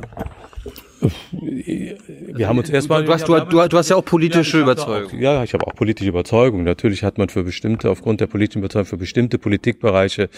Wir 2.35 2.49
haben 2.49 2.59
uns 2.59 2.71
erstmal. 2.71 3.05
Du 3.05 3.13
hast, 3.13 3.29
du, 3.29 3.39
du, 3.39 3.69
du 3.69 3.79
hast 3.79 3.89
ja 3.91 3.97
auch 3.97 4.05
politische 4.05 4.59
Ja, 4.59 4.63
Überzeugung. 4.63 5.11
Auch, 5.11 5.21
ja, 5.21 5.45
ich 5.45 5.55
habe 5.55 5.67
auch 5.67 5.75
politische 5.75 6.09
Überzeugung. 6.09 6.65
Natürlich 6.65 7.05
hat 7.05 7.19
man 7.19 7.29
für 7.29 7.45
bestimmte, 7.45 7.91
aufgrund 7.91 8.21
der 8.21 8.27
politischen 8.27 8.61
Überzeugung, 8.61 8.87
für 8.87 8.97
bestimmte 8.97 9.39
Politikbereiche 9.39 10.29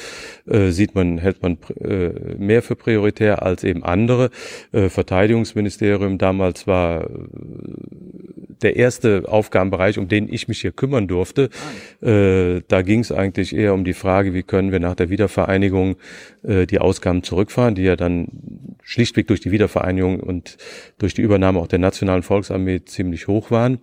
äh, 0.47 0.71
sieht 0.71 0.95
man, 0.95 1.19
hält 1.19 1.43
man 1.43 1.59
äh, 1.81 2.35
mehr 2.39 2.63
für 2.63 2.77
prioritär 2.77 3.43
als 3.43 3.65
eben 3.65 3.85
andere. 3.85 4.31
Äh, 4.73 4.89
Verteidigungsministerium 4.89 6.19
damals 6.19 6.67
war 6.67 7.05
äh, 7.05 7.09
der 8.63 8.77
erste 8.77 9.25
Aufgabenbereich, 9.29 9.99
um 9.99 10.09
den 10.09 10.33
ich 10.33 10.49
mich 10.49 10.61
hier 10.61 10.73
kümmern 10.73 11.07
durfte. 11.07 11.51
Äh, 12.01 12.63
da 12.69 12.83
ging 12.83 13.01
es 13.01 13.13
eigentlich 13.13 13.55
eher 13.55 13.75
um 13.75 13.85
die 13.85 13.93
Frage, 13.93 14.35
wie 14.35 14.43
können 14.43 14.73
wir 14.73 14.81
nach 14.81 14.95
der 14.95 15.11
Wiedervereinigung 15.11 15.97
äh, 16.43 16.67
die 16.67 16.79
Ausgaben 16.79 17.23
zurückfahren, 17.23 17.75
die 17.75 17.83
ja 17.83 17.97
dann 17.97 18.29
schlichtweg 18.83 19.27
durch 19.27 19.41
die 19.41 19.51
Wiedervereinigung 19.51 20.21
und 20.21 20.57
durch 20.99 21.15
die 21.15 21.23
Übernahme 21.23 21.59
auch 21.59 21.67
der 21.67 21.79
Nationalen 21.85 22.23
Volksarmee 22.23 22.85
ziemlich 22.85 23.29
hoch 23.29 23.51
waren. 23.51 23.79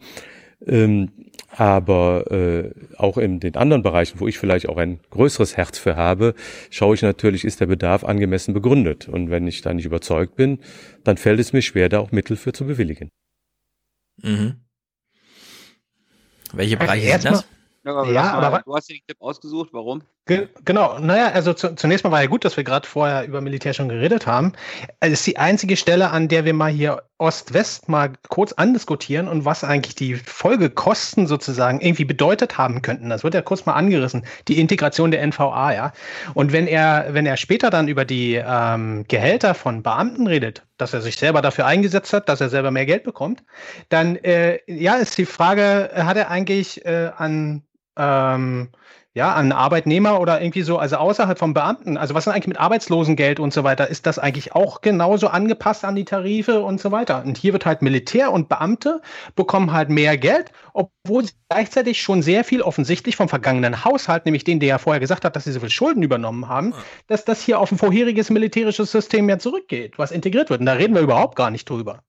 Ähm, 0.65 1.09
aber 1.57 2.31
äh, 2.31 2.71
auch 2.97 3.17
in 3.17 3.39
den 3.39 3.55
anderen 3.55 3.83
Bereichen, 3.83 4.19
wo 4.19 4.27
ich 4.27 4.37
vielleicht 4.37 4.69
auch 4.69 4.77
ein 4.77 4.99
größeres 5.09 5.57
Herz 5.57 5.77
für 5.77 5.95
habe, 5.95 6.33
schaue 6.69 6.95
ich 6.95 7.01
natürlich, 7.01 7.43
ist 7.43 7.59
der 7.59 7.65
Bedarf 7.65 8.03
angemessen 8.03 8.53
begründet. 8.53 9.09
Und 9.09 9.29
wenn 9.29 9.47
ich 9.47 9.61
da 9.61 9.73
nicht 9.73 9.85
überzeugt 9.85 10.35
bin, 10.35 10.59
dann 11.03 11.17
fällt 11.17 11.39
es 11.39 11.51
mir 11.51 11.61
schwer, 11.61 11.89
da 11.89 11.99
auch 11.99 12.11
Mittel 12.11 12.37
für 12.37 12.53
zu 12.53 12.65
bewilligen. 12.65 13.09
Mhm. 14.21 14.61
Welche 16.53 16.77
Bereiche 16.77 17.03
sind 17.03 17.11
erstmal- 17.11 17.33
das? 17.33 17.45
Ja, 17.83 17.93
aber, 17.93 18.11
Ja, 18.11 18.23
mal, 18.23 18.43
aber 18.43 18.61
du 18.63 18.75
hast 18.75 18.89
dir 18.89 18.95
den 18.95 19.05
Clip 19.07 19.19
ausgesucht, 19.19 19.69
warum? 19.71 20.03
Ge 20.27 20.49
genau, 20.65 20.99
naja, 20.99 21.31
also 21.31 21.51
zu, 21.53 21.75
zunächst 21.75 22.03
mal 22.03 22.11
war 22.11 22.21
ja 22.21 22.27
gut, 22.27 22.45
dass 22.45 22.55
wir 22.55 22.63
gerade 22.63 22.87
vorher 22.87 23.25
über 23.25 23.41
Militär 23.41 23.73
schon 23.73 23.89
geredet 23.89 24.27
haben. 24.27 24.53
Es 24.99 25.13
ist 25.13 25.25
die 25.25 25.37
einzige 25.37 25.75
Stelle, 25.75 26.11
an 26.11 26.27
der 26.27 26.45
wir 26.45 26.53
mal 26.53 26.71
hier 26.71 27.01
Ost-West 27.17 27.89
mal 27.89 28.13
kurz 28.29 28.53
andiskutieren 28.53 29.27
und 29.27 29.45
was 29.45 29.63
eigentlich 29.63 29.95
die 29.95 30.13
Folgekosten 30.13 31.25
sozusagen 31.25 31.81
irgendwie 31.81 32.05
bedeutet 32.05 32.59
haben 32.59 32.83
könnten. 32.83 33.09
Das 33.09 33.23
wird 33.23 33.33
ja 33.33 33.41
kurz 33.41 33.65
mal 33.65 33.73
angerissen, 33.73 34.27
die 34.47 34.59
Integration 34.59 35.09
der 35.09 35.25
NVA, 35.25 35.73
ja. 35.73 35.91
Und 36.35 36.51
wenn 36.51 36.67
er, 36.67 37.07
wenn 37.15 37.25
er 37.25 37.35
später 37.35 37.71
dann 37.71 37.87
über 37.87 38.05
die 38.05 38.35
ähm, 38.35 39.05
Gehälter 39.07 39.55
von 39.55 39.81
Beamten 39.81 40.27
redet, 40.27 40.63
dass 40.77 40.93
er 40.93 41.01
sich 41.01 41.15
selber 41.15 41.41
dafür 41.41 41.65
eingesetzt 41.65 42.13
hat, 42.13 42.29
dass 42.29 42.41
er 42.41 42.49
selber 42.49 42.69
mehr 42.69 42.85
Geld 42.85 43.03
bekommt, 43.03 43.43
dann 43.89 44.17
äh, 44.17 44.59
ja, 44.67 44.95
ist 44.95 45.17
die 45.17 45.25
Frage, 45.25 45.89
hat 45.95 46.17
er 46.17 46.29
eigentlich 46.29 46.85
äh, 46.85 47.09
an 47.17 47.63
ähm, 47.97 48.69
ja, 49.13 49.33
an 49.33 49.51
Arbeitnehmer 49.51 50.21
oder 50.21 50.41
irgendwie 50.41 50.61
so, 50.61 50.77
also 50.77 50.95
außerhalb 50.95 51.37
vom 51.37 51.53
Beamten. 51.53 51.97
Also 51.97 52.13
was 52.13 52.27
ist 52.27 52.33
eigentlich 52.33 52.47
mit 52.47 52.59
Arbeitslosengeld 52.59 53.41
und 53.41 53.51
so 53.51 53.65
weiter? 53.65 53.89
Ist 53.89 54.05
das 54.05 54.19
eigentlich 54.19 54.55
auch 54.55 54.79
genauso 54.79 55.27
angepasst 55.27 55.83
an 55.83 55.97
die 55.97 56.05
Tarife 56.05 56.61
und 56.61 56.79
so 56.79 56.91
weiter? 56.91 57.21
Und 57.25 57.37
hier 57.37 57.51
wird 57.51 57.65
halt 57.65 57.81
Militär 57.81 58.31
und 58.31 58.47
Beamte 58.47 59.01
bekommen 59.35 59.73
halt 59.73 59.89
mehr 59.89 60.17
Geld, 60.17 60.53
obwohl 60.71 61.25
sie 61.25 61.33
gleichzeitig 61.49 62.01
schon 62.01 62.21
sehr 62.21 62.45
viel 62.45 62.61
offensichtlich 62.61 63.17
vom 63.17 63.27
vergangenen 63.27 63.83
Haushalt, 63.83 64.23
nämlich 64.23 64.45
den, 64.45 64.61
der 64.61 64.69
ja 64.69 64.77
vorher 64.77 65.01
gesagt 65.01 65.25
hat, 65.25 65.35
dass 65.35 65.43
sie 65.43 65.51
so 65.51 65.59
viel 65.59 65.69
Schulden 65.69 66.03
übernommen 66.03 66.47
haben, 66.47 66.73
dass 67.07 67.25
das 67.25 67.41
hier 67.41 67.59
auf 67.59 67.69
ein 67.69 67.77
vorheriges 67.77 68.29
militärisches 68.29 68.93
System 68.93 69.27
ja 69.27 69.39
zurückgeht, 69.39 69.99
was 69.99 70.11
integriert 70.11 70.49
wird. 70.49 70.61
Und 70.61 70.67
da 70.67 70.73
reden 70.73 70.95
wir 70.95 71.01
überhaupt 71.01 71.35
gar 71.35 71.51
nicht 71.51 71.69
drüber. 71.69 71.99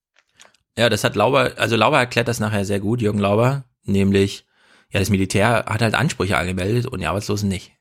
Ja, 0.77 0.89
das 0.89 1.03
hat 1.03 1.17
Lauber, 1.17 1.51
also 1.57 1.75
Lauber 1.75 1.99
erklärt 1.99 2.29
das 2.29 2.39
nachher 2.39 2.63
sehr 2.63 2.79
gut, 2.79 3.01
Jürgen 3.01 3.19
Lauber, 3.19 3.65
nämlich, 3.83 4.45
ja, 4.93 4.99
das 4.99 5.09
Militär 5.09 5.65
hat 5.67 5.81
halt 5.81 5.95
Ansprüche 5.95 6.37
angemeldet 6.37 6.85
und 6.85 6.99
die 6.99 7.07
Arbeitslosen 7.07 7.49
nicht. 7.49 7.71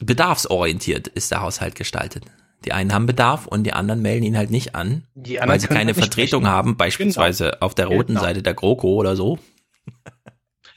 Bedarfsorientiert 0.00 1.08
ist 1.08 1.30
der 1.30 1.40
Haushalt 1.40 1.74
gestaltet. 1.74 2.24
Die 2.64 2.72
einen 2.72 2.92
haben 2.92 3.06
Bedarf 3.06 3.46
und 3.46 3.64
die 3.64 3.72
anderen 3.72 4.02
melden 4.02 4.24
ihn 4.24 4.36
halt 4.36 4.50
nicht 4.50 4.74
an, 4.74 5.04
weil 5.14 5.60
sie 5.60 5.68
keine 5.68 5.94
Vertretung 5.94 6.42
sprechen. 6.42 6.46
haben, 6.54 6.76
beispielsweise 6.76 7.62
auf 7.62 7.74
der 7.74 7.86
roten 7.86 8.08
Genau. 8.14 8.20
Seite 8.20 8.42
der 8.42 8.54
GroKo 8.54 8.94
oder 8.94 9.14
so. 9.16 9.38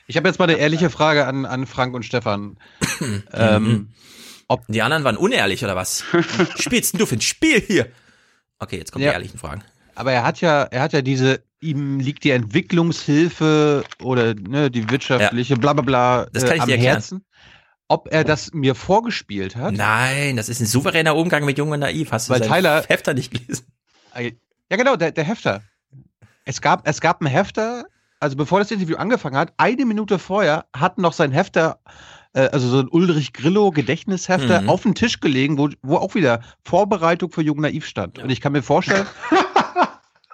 Ich 0.07 0.15
habe 0.17 0.27
jetzt 0.27 0.37
mal 0.39 0.45
eine 0.45 0.57
ehrliche 0.59 0.89
Frage 0.89 1.25
an, 1.25 1.45
an 1.45 1.65
Frank 1.65 1.95
und 1.95 2.03
Stefan. 2.03 2.57
ähm, 3.33 3.89
ob 4.47 4.63
die 4.67 4.81
anderen 4.81 5.03
waren 5.03 5.17
unehrlich 5.17 5.63
oder 5.63 5.75
was? 5.75 6.03
Spielst 6.59 6.93
denn 6.93 6.99
du 6.99 7.05
für 7.05 7.15
ein 7.15 7.21
Spiel 7.21 7.59
hier? 7.61 7.87
Okay, 8.59 8.77
jetzt 8.77 8.91
kommen 8.91 9.03
Ja. 9.03 9.11
die 9.11 9.15
ehrlichen 9.15 9.39
Fragen. 9.39 9.63
aber 9.95 10.11
er 10.11 10.23
hat 10.23 10.39
ja, 10.41 10.63
er 10.63 10.81
hat 10.81 10.93
ja 10.93 11.01
diese, 11.01 11.41
ihm 11.61 11.99
liegt 11.99 12.23
die 12.23 12.31
Entwicklungshilfe 12.31 13.83
oder 14.03 14.33
ne, 14.33 14.69
die 14.71 14.89
wirtschaftliche 14.89 15.55
bla 15.57 15.73
bla 15.73 15.81
bla 15.83 16.25
Das 16.33 16.45
kann 16.45 16.55
ich 16.55 16.61
am 16.61 16.67
dir 16.67 16.73
erklären. 16.73 16.93
Herzen. 16.95 17.25
Ob 17.87 18.07
er 18.11 18.23
das 18.23 18.53
mir 18.53 18.73
vorgespielt 18.75 19.55
hat? 19.55 19.73
Nein, 19.73 20.37
das 20.37 20.47
ist 20.49 20.61
ein 20.61 20.65
souveräner 20.65 21.15
Umgang 21.15 21.43
mit 21.45 21.57
Jung 21.57 21.71
und 21.71 21.79
Naiv. 21.81 22.11
Hast 22.11 22.29
du 22.29 22.33
Weil 22.33 22.41
Tyler- 22.41 22.83
Hefter 22.87 23.13
nicht 23.13 23.31
gelesen? 23.31 23.65
Ja, 24.69 24.77
genau, 24.77 24.95
der, 24.95 25.11
der 25.11 25.23
Hefter. 25.25 25.61
Es 26.45 26.61
gab, 26.61 26.87
es 26.87 27.01
gab 27.01 27.21
einen 27.21 27.29
Hefter, 27.29 27.85
also 28.19 28.35
bevor 28.37 28.59
das 28.59 28.71
Interview 28.71 28.95
angefangen 28.95 29.35
hat, 29.35 29.53
eine 29.57 29.85
Minute 29.85 30.19
vorher 30.19 30.65
hat 30.75 30.97
noch 30.97 31.13
sein 31.13 31.31
Hefter 31.31 31.79
äh, 32.33 32.47
also 32.53 32.69
so 32.69 32.79
ein 32.79 32.87
Ulrich 32.89 33.33
Grillo 33.33 33.71
Gedächtnishefter 33.71 34.61
Mhm. 34.61 34.69
auf 34.69 34.83
den 34.83 34.95
Tisch 34.95 35.19
gelegen, 35.19 35.57
wo, 35.57 35.69
wo 35.81 35.97
auch 35.97 36.15
wieder 36.15 36.39
Vorbereitung 36.63 37.29
für 37.29 37.41
Jung 37.41 37.59
Naiv 37.59 37.85
stand. 37.85 38.19
Und 38.19 38.29
ich 38.29 38.39
kann 38.39 38.53
mir 38.53 38.63
vorstellen, 38.63 39.05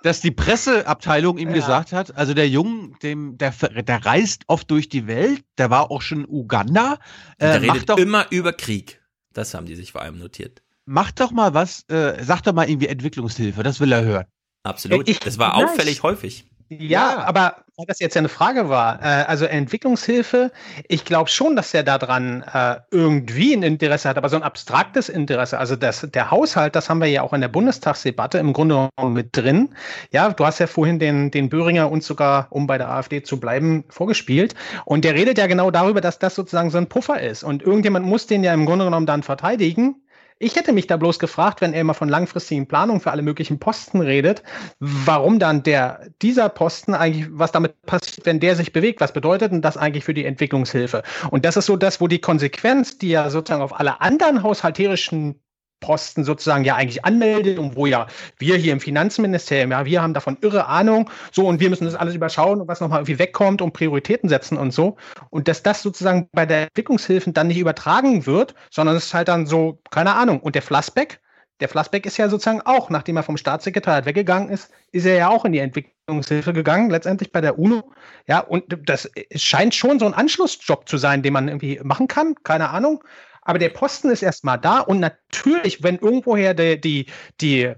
dass 0.04 0.22
die 0.22 0.32
Presseabteilung 0.32 1.38
ihm 1.38 1.54
gesagt 1.54 1.92
hat, 1.92 2.16
also 2.16 2.34
der 2.34 2.48
Jung, 2.50 2.98
dem, 3.02 3.38
der, 3.38 3.52
der 3.52 4.06
reist 4.06 4.44
oft 4.48 4.70
durch 4.72 4.90
die 4.90 5.08
Welt, 5.08 5.44
der 5.58 5.70
war 5.70 5.92
auch 5.92 6.02
schon 6.02 6.26
in 6.26 6.30
Uganda. 6.30 6.98
Der 7.40 7.56
Äh, 7.56 7.66
mach 7.66 7.76
redet 7.76 7.90
doch, 7.90 7.98
immer 7.98 8.26
über 8.30 8.54
Krieg. 8.54 9.02
Das 9.34 9.54
haben 9.54 9.66
die 9.66 9.76
sich 9.76 9.92
vor 9.92 10.02
allem 10.02 10.18
notiert. 10.20 10.62
mach 10.86 11.12
doch 11.12 11.32
mal 11.32 11.54
was, 11.54 11.84
äh, 11.90 12.24
sag 12.24 12.42
doch 12.44 12.54
mal 12.54 12.70
irgendwie 12.70 12.88
Entwicklungshilfe, 12.88 13.62
das 13.64 13.80
will 13.80 13.92
er 13.92 14.04
hören. 14.04 14.26
Absolut. 14.64 15.08
Ich- 15.10 15.20
das 15.20 15.38
war 15.38 15.56
auffällig 15.56 16.02
häufig. 16.04 16.46
Ja, 16.70 17.20
aber 17.20 17.64
weil 17.78 17.86
das 17.86 18.00
jetzt 18.00 18.16
ja 18.16 18.20
eine 18.20 18.28
Frage 18.28 18.70
war, 18.70 19.00
äh, 19.02 19.24
also 19.28 19.46
Entwicklungshilfe, 19.46 20.52
ich 20.88 21.06
glaube 21.06 21.30
schon, 21.30 21.56
dass 21.56 21.74
er 21.74 21.84
daran 21.84 22.44
äh, 22.52 22.78
irgendwie 22.92 23.54
ein 23.54 23.64
Interesse 23.64 24.10
hat, 24.10 24.18
aber 24.18 24.28
so 24.30 24.36
ein 24.36 24.44
abstraktes 24.44 25.08
Interesse. 25.10 25.60
Also 25.60 25.76
das, 25.76 26.08
der 26.12 26.32
Haushalt, 26.32 26.76
das 26.76 26.90
haben 26.90 27.00
wir 27.00 27.08
ja 27.08 27.22
auch 27.22 27.34
in 27.34 27.42
der 27.42 27.48
Bundestagsdebatte 27.48 28.40
im 28.40 28.52
Grunde 28.52 28.90
genommen 28.98 29.14
mit 29.14 29.38
drin. 29.38 29.70
Ja, 30.12 30.30
du 30.30 30.46
hast 30.46 30.60
ja 30.60 30.68
vorhin 30.68 31.00
den, 31.00 31.32
den 31.32 31.50
Böhringer 31.50 31.90
uns 31.92 32.06
sogar, 32.08 32.48
um 32.50 32.68
bei 32.68 32.78
der 32.78 32.90
AfD 32.90 33.22
zu 33.24 33.40
bleiben, 33.40 33.86
vorgespielt. 33.90 34.56
Und 34.84 35.06
der 35.06 35.14
redet 35.14 35.38
ja 35.38 35.48
genau 35.48 35.72
darüber, 35.72 36.02
dass 36.02 36.20
das 36.20 36.36
sozusagen 36.36 36.72
so 36.72 36.80
ein 36.80 36.90
Puffer 36.90 37.22
ist. 37.22 37.44
Und 37.44 37.62
irgendjemand 37.62 38.06
muss 38.06 38.28
den 38.28 38.44
ja 38.44 38.54
im 38.54 38.66
Grunde 38.66 38.86
genommen 38.86 39.06
dann 39.06 39.24
verteidigen. 39.24 40.02
Ich 40.40 40.56
hätte 40.56 40.72
mich 40.72 40.86
da 40.86 40.98
bloß 40.98 41.18
gefragt, 41.18 41.62
wenn 41.62 41.74
er 41.74 41.82
immer 41.82 41.96
von 41.96 42.10
langfristigen 42.10 42.68
Planungen 42.68 43.02
für 43.02 43.12
alle 43.12 43.24
möglichen 43.24 43.60
Posten 43.60 44.02
redet, 44.02 44.44
warum 44.80 45.40
dann 45.40 45.64
der, 45.64 46.10
dieser 46.22 46.50
Posten 46.50 46.94
eigentlich, 46.94 47.28
was 47.32 47.52
damit 47.52 47.82
passiert, 47.84 48.26
wenn 48.26 48.40
der 48.40 48.56
sich 48.56 48.72
bewegt, 48.72 49.02
was 49.02 49.14
bedeutet 49.14 49.52
denn 49.52 49.62
das 49.62 49.78
eigentlich 49.78 50.04
für 50.04 50.14
die 50.14 50.26
Entwicklungshilfe? 50.26 51.02
Und 51.32 51.44
das 51.44 51.58
ist 51.58 51.66
so 51.66 51.76
das, 51.76 52.00
wo 52.02 52.08
die 52.08 52.22
Konsequenz, 52.22 53.00
die 53.00 53.10
ja 53.10 53.30
sozusagen 53.32 53.64
auf 53.64 53.80
alle 53.80 54.00
anderen 54.02 54.44
haushalterischen 54.44 55.40
Posten 55.80 56.24
sozusagen 56.24 56.64
ja 56.64 56.76
eigentlich 56.76 57.06
anmeldet 57.06 57.60
und 57.60 57.76
wo 57.76 57.86
ja 57.86 58.08
wir 58.38 58.58
hier 58.58 58.74
im 58.74 58.80
Finanzministerium, 58.80 59.72
ja, 59.72 59.86
wir 59.86 60.02
haben 60.02 60.14
davon 60.14 60.38
irre 60.42 60.68
Ahnung, 60.68 61.10
so 61.32 61.48
und 61.48 61.60
wir 61.60 61.70
müssen 61.70 61.86
das 61.86 61.96
alles 61.96 62.16
überschauen 62.16 62.62
und 62.62 62.68
was 62.68 62.82
nochmal 62.82 63.00
irgendwie 63.00 63.20
wegkommt 63.20 63.62
und 63.62 63.74
Prioritäten 63.74 64.30
setzen 64.30 64.58
und 64.58 64.72
so. 64.72 64.98
Und 65.30 65.48
dass 65.48 65.64
das 65.64 65.82
sozusagen 65.82 66.30
bei 66.32 66.46
der 66.46 66.64
Entwicklungshilfen 66.64 67.34
dann 67.34 67.48
nicht 67.48 67.60
übertragen 67.60 68.26
wird, 68.26 68.56
sondern 68.72 68.96
es 68.96 69.06
ist 69.06 69.14
halt 69.14 69.28
dann 69.28 69.46
so, 69.46 69.80
keine 69.92 70.16
Ahnung. 70.16 70.40
Und 70.40 70.56
der 70.56 70.62
Flassbeck, 70.62 71.20
der 71.60 71.70
Flassbeck 71.70 72.06
ist 72.06 72.18
ja 72.18 72.30
sozusagen 72.30 72.62
auch, 72.62 72.90
nachdem 72.90 73.18
er 73.18 73.24
vom 73.24 73.38
Staatssekretariat 73.38 74.06
weggegangen 74.06 74.50
ist, 74.50 74.72
ist 74.92 75.06
er 75.06 75.16
ja 75.16 75.30
auch 75.30 75.44
in 75.44 75.54
die 75.54 75.60
Entwicklungshilfe 75.60 76.54
gegangen, 76.54 76.90
letztendlich 76.90 77.32
bei 77.32 77.42
der 77.42 77.58
UNO. 77.58 77.92
Ja, 78.28 78.40
und 78.40 78.66
das 78.86 79.10
scheint 79.36 79.74
schon 79.74 80.00
so 80.00 80.06
ein 80.06 80.14
Anschlussjob 80.14 80.88
zu 80.88 80.98
sein, 80.98 81.24
den 81.24 81.34
man 81.34 81.48
irgendwie 81.48 81.80
machen 81.84 82.08
kann, 82.08 82.36
keine 82.44 82.70
Ahnung. 82.70 83.04
Aber 83.48 83.60
der 83.60 83.70
Posten 83.70 84.10
ist 84.10 84.22
erstmal 84.22 84.60
da 84.60 84.82
und 84.82 85.00
natürlich, 85.00 85.82
wenn 85.82 85.98
irgendwoher 85.98 86.54
die, 86.54 86.80
die, 86.82 87.06
die 87.40 87.74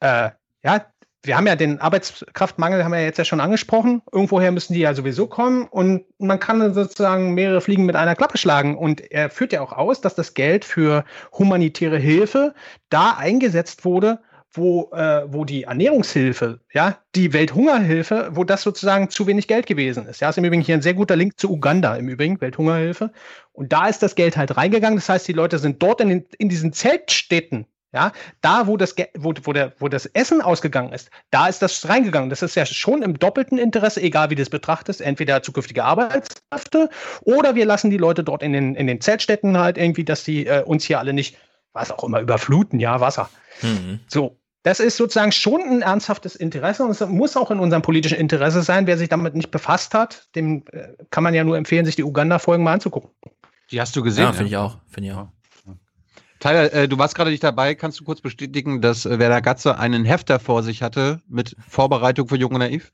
äh, 0.00 0.30
ja, 0.64 0.86
wir 1.22 1.36
haben 1.36 1.46
ja 1.46 1.56
den 1.56 1.78
Arbeitskraftmangel, 1.78 2.82
haben 2.82 2.92
wir 2.92 3.00
ja 3.00 3.04
jetzt 3.04 3.18
ja 3.18 3.26
schon 3.26 3.40
angesprochen. 3.40 4.00
Irgendwoher 4.10 4.50
müssen 4.50 4.72
die 4.72 4.80
ja 4.80 4.94
sowieso 4.94 5.26
kommen 5.26 5.68
und 5.68 6.06
man 6.18 6.40
kann 6.40 6.72
sozusagen 6.72 7.34
mehrere 7.34 7.60
Fliegen 7.60 7.84
mit 7.84 7.96
einer 7.96 8.16
Klappe 8.16 8.38
schlagen. 8.38 8.78
Und 8.78 9.10
er 9.12 9.28
führt 9.28 9.52
ja 9.52 9.60
auch 9.60 9.72
aus, 9.72 10.00
dass 10.00 10.14
das 10.14 10.32
Geld 10.32 10.64
für 10.64 11.04
humanitäre 11.32 11.98
Hilfe 11.98 12.54
da 12.88 13.12
eingesetzt 13.18 13.84
wurde, 13.84 14.20
wo, 14.54 14.90
äh, 14.92 15.24
wo 15.26 15.44
die 15.44 15.64
Ernährungshilfe, 15.64 16.60
ja, 16.72 16.98
die 17.14 17.32
Welthungerhilfe, 17.32 18.30
wo 18.32 18.44
das 18.44 18.62
sozusagen 18.62 19.10
zu 19.10 19.26
wenig 19.26 19.48
Geld 19.48 19.66
gewesen 19.66 20.06
ist. 20.06 20.20
Ja, 20.20 20.30
ist 20.30 20.38
im 20.38 20.44
Übrigen 20.44 20.62
hier 20.62 20.76
ein 20.76 20.82
sehr 20.82 20.94
guter 20.94 21.16
Link 21.16 21.38
zu 21.38 21.50
Uganda, 21.50 21.96
im 21.96 22.08
Übrigen, 22.08 22.40
Welthungerhilfe. 22.40 23.10
Und 23.52 23.72
da 23.72 23.88
ist 23.88 24.02
das 24.02 24.14
Geld 24.14 24.36
halt 24.36 24.56
reingegangen. 24.56 24.96
Das 24.96 25.08
heißt, 25.08 25.26
die 25.26 25.32
Leute 25.32 25.58
sind 25.58 25.82
dort 25.82 26.00
in, 26.00 26.08
den, 26.08 26.26
in 26.38 26.48
diesen 26.48 26.72
Zeltstädten, 26.72 27.66
ja, 27.92 28.12
da, 28.40 28.66
wo 28.66 28.76
das, 28.76 28.94
wo, 29.16 29.32
wo, 29.42 29.52
der, 29.52 29.72
wo 29.78 29.88
das 29.88 30.06
Essen 30.06 30.42
ausgegangen 30.42 30.92
ist, 30.92 31.10
da 31.30 31.46
ist 31.46 31.62
das 31.62 31.88
reingegangen. 31.88 32.28
Das 32.28 32.42
ist 32.42 32.56
ja 32.56 32.66
schon 32.66 33.02
im 33.02 33.18
doppelten 33.18 33.56
Interesse, 33.56 34.02
egal 34.02 34.30
wie 34.30 34.34
du 34.34 34.42
es 34.42 34.50
betrachtest, 34.50 35.00
entweder 35.00 35.42
zukünftige 35.42 35.84
Arbeitskräfte 35.84 36.90
oder 37.22 37.54
wir 37.54 37.66
lassen 37.66 37.90
die 37.90 37.96
Leute 37.96 38.24
dort 38.24 38.42
in 38.42 38.52
den, 38.52 38.74
in 38.74 38.88
den 38.88 39.00
Zeltstädten 39.00 39.58
halt 39.58 39.78
irgendwie, 39.78 40.04
dass 40.04 40.24
die 40.24 40.46
äh, 40.46 40.62
uns 40.64 40.84
hier 40.84 40.98
alle 40.98 41.12
nicht, 41.12 41.38
was 41.72 41.92
auch 41.92 42.02
immer, 42.02 42.20
überfluten, 42.20 42.80
ja, 42.80 43.00
Wasser. 43.00 43.30
Mhm. 43.62 44.00
So. 44.08 44.38
Das 44.64 44.80
ist 44.80 44.96
sozusagen 44.96 45.30
schon 45.30 45.60
ein 45.60 45.82
ernsthaftes 45.82 46.34
Interesse 46.36 46.84
und 46.84 46.90
es 46.90 47.00
muss 47.06 47.36
auch 47.36 47.50
in 47.50 47.60
unserem 47.60 47.82
politischen 47.82 48.16
Interesse 48.18 48.62
sein. 48.62 48.86
Wer 48.86 48.96
sich 48.98 49.08
damit 49.10 49.34
nicht 49.34 49.50
befasst 49.50 49.94
hat, 49.94 50.34
dem 50.34 50.64
äh, 50.72 50.88
kann 51.10 51.22
man 51.22 51.34
ja 51.34 51.44
nur 51.44 51.56
empfehlen, 51.56 51.84
sich 51.84 51.96
die 51.96 52.02
Uganda-Folgen 52.02 52.64
mal 52.64 52.72
anzugucken. 52.72 53.10
Die 53.70 53.80
hast 53.80 53.94
du 53.94 54.02
gesehen? 54.02 54.24
Ja, 54.24 54.32
finde 54.32 54.48
ich 54.48 54.56
auch. 54.56 54.78
Finde 54.88 55.10
ich 55.10 55.14
auch. 55.14 55.28
Tyler, 56.40 56.72
äh, 56.72 56.88
du 56.88 56.98
warst 56.98 57.14
gerade 57.14 57.30
nicht 57.30 57.44
dabei. 57.44 57.74
Kannst 57.74 58.00
du 58.00 58.04
kurz 58.04 58.20
bestätigen, 58.20 58.80
dass 58.80 59.06
äh, 59.06 59.18
Werner 59.18 59.40
Gatze 59.42 59.78
einen 59.78 60.04
Hefter 60.04 60.40
vor 60.40 60.62
sich 60.62 60.82
hatte 60.82 61.20
mit 61.28 61.54
Vorbereitung 61.68 62.28
für 62.28 62.36
Jung 62.36 62.52
und 62.52 62.58
Naiv? 62.60 62.90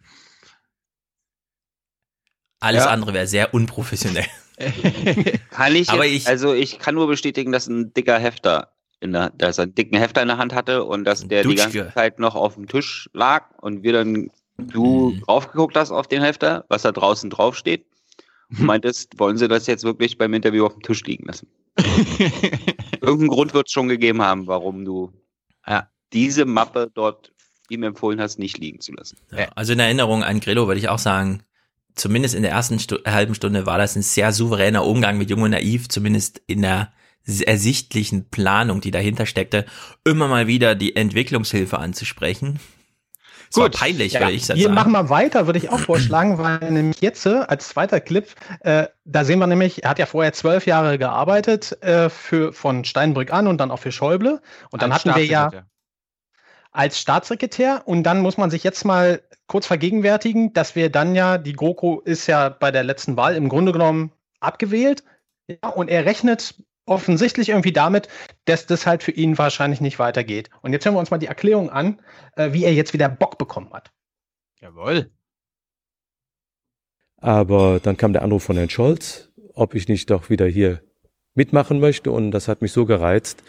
Alles 2.60 2.84
Ja. 2.84 2.90
andere 2.90 3.14
wäre 3.14 3.26
sehr 3.26 3.54
unprofessionell. 3.54 4.26
Kann 5.50 5.74
ich, 5.74 5.88
Aber 5.88 6.04
jetzt, 6.04 6.22
ich- 6.22 6.28
also 6.28 6.52
ich 6.52 6.78
kann 6.78 6.94
nur 6.94 7.06
bestätigen, 7.06 7.52
dass 7.52 7.66
ein 7.66 7.94
dicker 7.94 8.18
Hefter 8.18 8.72
in 9.00 9.12
der, 9.12 9.30
dass 9.30 9.58
er 9.58 9.64
einen 9.64 9.74
dicken 9.74 9.96
Hefter 9.96 10.22
in 10.22 10.28
der 10.28 10.38
Hand 10.38 10.54
hatte 10.54 10.84
und 10.84 11.04
dass 11.04 11.26
der 11.26 11.42
die 11.42 11.48
Dutschke. 11.50 11.78
ganze 11.78 11.94
Zeit 11.94 12.18
noch 12.18 12.34
auf 12.34 12.54
dem 12.54 12.68
Tisch 12.68 13.08
lag 13.14 13.46
und 13.60 13.82
wir 13.82 13.92
dann 13.92 14.30
du 14.58 15.10
Mhm. 15.12 15.20
draufgeguckt 15.22 15.76
hast 15.76 15.90
auf 15.90 16.06
den 16.06 16.22
Hefter, 16.22 16.64
was 16.68 16.82
da 16.82 16.92
draußen 16.92 17.30
draufsteht 17.30 17.86
und 18.50 18.60
meintest, 18.64 19.18
wollen 19.18 19.38
sie 19.38 19.48
das 19.48 19.66
jetzt 19.66 19.84
wirklich 19.84 20.18
beim 20.18 20.34
Interview 20.34 20.66
auf 20.66 20.74
dem 20.74 20.82
Tisch 20.82 21.02
liegen 21.04 21.26
lassen? 21.26 21.48
Irgendeinen 23.00 23.28
Grund 23.28 23.54
wird 23.54 23.66
es 23.68 23.72
schon 23.72 23.88
gegeben 23.88 24.22
haben, 24.22 24.46
warum 24.46 24.84
du 24.84 25.12
diese 26.12 26.44
Mappe 26.44 26.90
dort 26.92 27.32
ihm 27.68 27.84
empfohlen 27.84 28.20
hast, 28.20 28.38
nicht 28.40 28.58
liegen 28.58 28.80
zu 28.80 28.92
lassen. 28.92 29.16
Ja, 29.30 29.48
also 29.54 29.72
in 29.72 29.78
Erinnerung 29.78 30.24
an 30.24 30.40
Grillo 30.40 30.66
würde 30.66 30.80
ich 30.80 30.88
auch 30.88 30.98
sagen, 30.98 31.44
zumindest 31.94 32.34
in 32.34 32.42
der 32.42 32.50
ersten 32.50 32.80
Stu 32.80 32.96
halben 33.06 33.36
Stunde 33.36 33.64
war 33.64 33.78
das 33.78 33.94
ein 33.94 34.02
sehr 34.02 34.32
souveräner 34.32 34.84
Umgang 34.84 35.18
mit 35.18 35.30
Jung 35.30 35.42
und 35.42 35.52
Naiv, 35.52 35.88
zumindest 35.88 36.42
in 36.48 36.62
der 36.62 36.92
ersichtlichen 37.26 38.28
Planung, 38.28 38.80
die 38.80 38.90
dahinter 38.90 39.26
steckte, 39.26 39.66
immer 40.04 40.28
mal 40.28 40.46
wieder 40.46 40.74
die 40.74 40.96
Entwicklungshilfe 40.96 41.78
anzusprechen. 41.78 42.58
So 43.52 43.68
peinlich, 43.68 44.14
würde 44.14 44.30
ich 44.30 44.48
wir 44.48 44.56
sagen. 44.56 44.74
machen 44.74 44.92
mal 44.92 45.08
weiter, 45.08 45.46
würde 45.46 45.58
ich 45.58 45.70
auch 45.70 45.80
vorschlagen, 45.80 46.38
weil 46.38 46.70
nämlich 46.70 47.00
jetzt 47.00 47.26
äh, 47.26 47.40
als 47.48 47.68
zweiter 47.68 48.00
Clip, 48.00 48.28
äh, 48.60 48.86
da 49.04 49.24
sehen 49.24 49.40
wir 49.40 49.48
nämlich, 49.48 49.82
er 49.82 49.90
hat 49.90 49.98
ja 49.98 50.06
vorher 50.06 50.32
zwölf 50.32 50.66
Jahre 50.66 50.98
gearbeitet 50.98 51.82
äh, 51.82 52.10
für 52.10 52.52
von 52.52 52.84
Steinbrück 52.84 53.32
an 53.32 53.48
und 53.48 53.58
dann 53.58 53.72
auch 53.72 53.80
für 53.80 53.90
Schäuble. 53.90 54.40
Und 54.70 54.82
dann 54.82 54.92
Als 54.92 55.04
hatten 55.04 55.18
wir 55.18 55.26
ja 55.26 55.50
als 56.72 57.00
Staatssekretär 57.00 57.82
und 57.86 58.04
dann 58.04 58.20
muss 58.20 58.36
man 58.36 58.50
sich 58.50 58.62
jetzt 58.62 58.84
mal 58.84 59.22
kurz 59.48 59.66
vergegenwärtigen, 59.66 60.52
dass 60.52 60.76
wir 60.76 60.90
dann 60.90 61.14
ja, 61.14 61.38
die 61.38 61.54
GroKo 61.54 62.00
ist 62.00 62.28
ja 62.28 62.48
bei 62.48 62.70
der 62.70 62.84
letzten 62.84 63.16
Wahl 63.16 63.34
im 63.34 63.48
Grunde 63.48 63.72
genommen 63.72 64.12
abgewählt. 64.38 65.02
Ja, 65.48 65.68
und 65.70 65.88
er 65.88 66.04
rechnet 66.04 66.54
offensichtlich 66.90 67.50
irgendwie 67.50 67.72
damit, 67.72 68.08
dass 68.44 68.66
das 68.66 68.86
halt 68.86 69.02
für 69.02 69.12
ihn 69.12 69.38
wahrscheinlich 69.38 69.80
nicht 69.80 69.98
weitergeht. 69.98 70.50
Und 70.60 70.72
jetzt 70.72 70.84
hören 70.84 70.94
wir 70.94 71.00
uns 71.00 71.10
mal 71.10 71.18
die 71.18 71.26
Erklärung 71.26 71.70
an, 71.70 72.00
äh, 72.36 72.52
wie 72.52 72.64
er 72.64 72.74
jetzt 72.74 72.92
wieder 72.92 73.08
Bock 73.08 73.38
bekommen 73.38 73.72
hat. 73.72 73.90
Jawohl. 74.60 75.10
Aber 77.18 77.80
dann 77.80 77.96
kam 77.96 78.12
der 78.12 78.22
Anruf 78.22 78.42
von 78.42 78.56
Herrn 78.56 78.70
Scholz, 78.70 79.30
ob 79.54 79.74
ich 79.74 79.88
nicht 79.88 80.10
doch 80.10 80.30
wieder 80.30 80.46
hier 80.46 80.82
mitmachen 81.34 81.78
möchte. 81.78 82.10
Und 82.10 82.32
das 82.32 82.48
hat 82.48 82.60
mich 82.60 82.72
so 82.72 82.86
gereizt, 82.86 83.44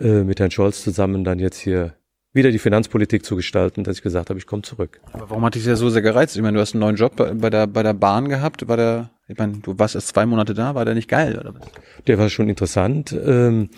äh, 0.00 0.24
mit 0.24 0.40
Herrn 0.40 0.50
Scholz 0.50 0.82
zusammen 0.82 1.22
dann 1.22 1.38
jetzt 1.38 1.58
hier 1.58 1.94
wieder 2.32 2.50
die 2.50 2.58
Finanzpolitik 2.58 3.24
zu 3.24 3.36
gestalten, 3.36 3.84
dass 3.84 3.98
ich 3.98 4.02
gesagt 4.02 4.30
habe, 4.30 4.38
ich 4.40 4.46
komme 4.46 4.62
zurück. 4.62 5.00
Aber 5.12 5.30
warum 5.30 5.44
hat 5.44 5.54
dich 5.54 5.62
das 5.62 5.68
ja 5.68 5.76
so 5.76 5.90
sehr 5.90 6.02
gereizt? 6.02 6.34
Ich 6.34 6.42
meine, 6.42 6.56
du 6.56 6.60
hast 6.60 6.74
einen 6.74 6.80
neuen 6.80 6.96
Job 6.96 7.14
bei 7.14 7.32
bei 7.32 7.50
der, 7.50 7.68
bei 7.68 7.84
der 7.84 7.94
Bahn 7.94 8.28
gehabt. 8.28 8.66
War 8.66 8.76
der, 8.76 9.10
ich 9.28 9.38
meine, 9.38 9.58
du 9.58 9.78
warst 9.78 9.94
erst 9.94 10.08
zwei 10.08 10.26
Monate 10.26 10.54
da, 10.54 10.74
war 10.74 10.84
der 10.84 10.94
nicht 10.94 11.08
geil, 11.08 11.38
oder 11.38 11.54
was? 11.54 11.62
Der 12.06 12.18
war 12.18 12.28
schon 12.28 12.48
interessant. 12.48 13.12
Ähm, 13.12 13.70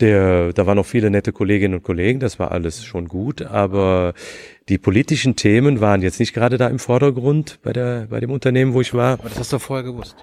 der, 0.00 0.52
da 0.52 0.66
waren 0.66 0.76
noch 0.76 0.86
viele 0.86 1.10
nette 1.10 1.32
Kolleginnen 1.32 1.74
und 1.74 1.82
Kollegen, 1.82 2.20
das 2.20 2.38
war 2.38 2.52
alles 2.52 2.84
schon 2.84 3.08
gut, 3.08 3.40
aber 3.40 4.12
die 4.68 4.76
politischen 4.76 5.36
Themen 5.36 5.80
waren 5.80 6.02
jetzt 6.02 6.20
nicht 6.20 6.34
gerade 6.34 6.58
da 6.58 6.68
im 6.68 6.78
Vordergrund 6.78 7.60
bei 7.62 7.72
der, 7.72 8.06
bei 8.10 8.20
dem 8.20 8.30
Unternehmen, 8.30 8.74
wo 8.74 8.82
ich 8.82 8.92
war. 8.92 9.14
Aber 9.14 9.28
das 9.30 9.38
hast 9.38 9.52
du 9.54 9.58
vorher 9.58 9.84
gewusst. 9.84 10.16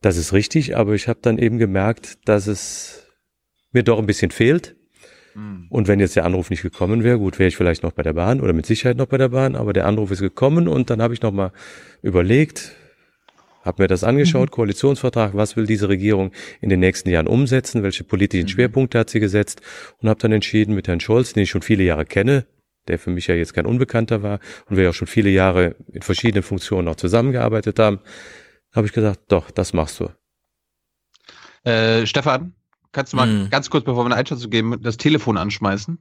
Das 0.00 0.16
ist 0.16 0.32
richtig, 0.32 0.76
aber 0.76 0.94
ich 0.94 1.08
habe 1.08 1.18
dann 1.20 1.38
eben 1.38 1.58
gemerkt, 1.58 2.18
dass 2.24 2.46
es 2.46 3.06
mir 3.72 3.82
doch 3.82 3.98
ein 3.98 4.06
bisschen 4.06 4.30
fehlt. 4.30 4.76
Und 5.70 5.86
wenn 5.86 6.00
jetzt 6.00 6.16
der 6.16 6.24
Anruf 6.24 6.50
nicht 6.50 6.62
gekommen 6.62 7.04
wäre, 7.04 7.18
gut, 7.18 7.38
wäre 7.38 7.48
ich 7.48 7.56
vielleicht 7.56 7.84
noch 7.84 7.92
bei 7.92 8.02
der 8.02 8.14
Bahn 8.14 8.40
oder 8.40 8.52
mit 8.52 8.66
Sicherheit 8.66 8.96
noch 8.96 9.06
bei 9.06 9.18
der 9.18 9.28
Bahn, 9.28 9.54
aber 9.54 9.72
der 9.72 9.86
Anruf 9.86 10.10
ist 10.10 10.20
gekommen 10.20 10.66
und 10.66 10.90
dann 10.90 11.00
habe 11.00 11.14
ich 11.14 11.22
noch 11.22 11.30
mal 11.30 11.52
überlegt, 12.02 12.72
habe 13.68 13.82
mir 13.82 13.86
das 13.88 14.02
angeschaut, 14.02 14.50
Koalitionsvertrag, 14.50 15.34
was 15.34 15.56
will 15.56 15.66
diese 15.66 15.88
Regierung 15.88 16.32
in 16.60 16.70
den 16.70 16.80
nächsten 16.80 17.10
Jahren 17.10 17.26
umsetzen, 17.28 17.82
welche 17.82 18.02
politischen 18.02 18.48
Schwerpunkte 18.48 18.98
hat 18.98 19.10
sie 19.10 19.20
gesetzt 19.20 19.60
und 19.98 20.08
habe 20.08 20.18
dann 20.18 20.32
entschieden 20.32 20.74
mit 20.74 20.88
Herrn 20.88 21.00
Scholz, 21.00 21.34
den 21.34 21.42
ich 21.44 21.50
schon 21.50 21.62
viele 21.62 21.84
Jahre 21.84 22.06
kenne, 22.06 22.46
der 22.88 22.98
für 22.98 23.10
mich 23.10 23.26
ja 23.26 23.34
jetzt 23.34 23.52
kein 23.54 23.66
Unbekannter 23.66 24.22
war 24.22 24.40
und 24.68 24.76
wir 24.76 24.84
ja 24.84 24.90
auch 24.90 24.94
schon 24.94 25.06
viele 25.06 25.30
Jahre 25.30 25.76
in 25.92 26.02
verschiedenen 26.02 26.42
Funktionen 26.42 26.88
auch 26.88 26.96
zusammengearbeitet 26.96 27.78
haben, 27.78 28.00
habe 28.74 28.86
ich 28.86 28.92
gesagt, 28.92 29.20
doch, 29.28 29.50
das 29.50 29.72
machst 29.74 30.00
du. 30.00 30.08
Äh, 31.68 32.06
Stefan, 32.06 32.54
kannst 32.92 33.12
du 33.12 33.18
mal 33.18 33.28
Hm. 33.28 33.50
ganz 33.50 33.68
kurz, 33.68 33.84
bevor 33.84 34.04
wir 34.04 34.06
eine 34.06 34.16
Einschätzung 34.16 34.50
geben, 34.50 34.82
das 34.82 34.96
Telefon 34.96 35.36
anschmeißen? 35.36 35.98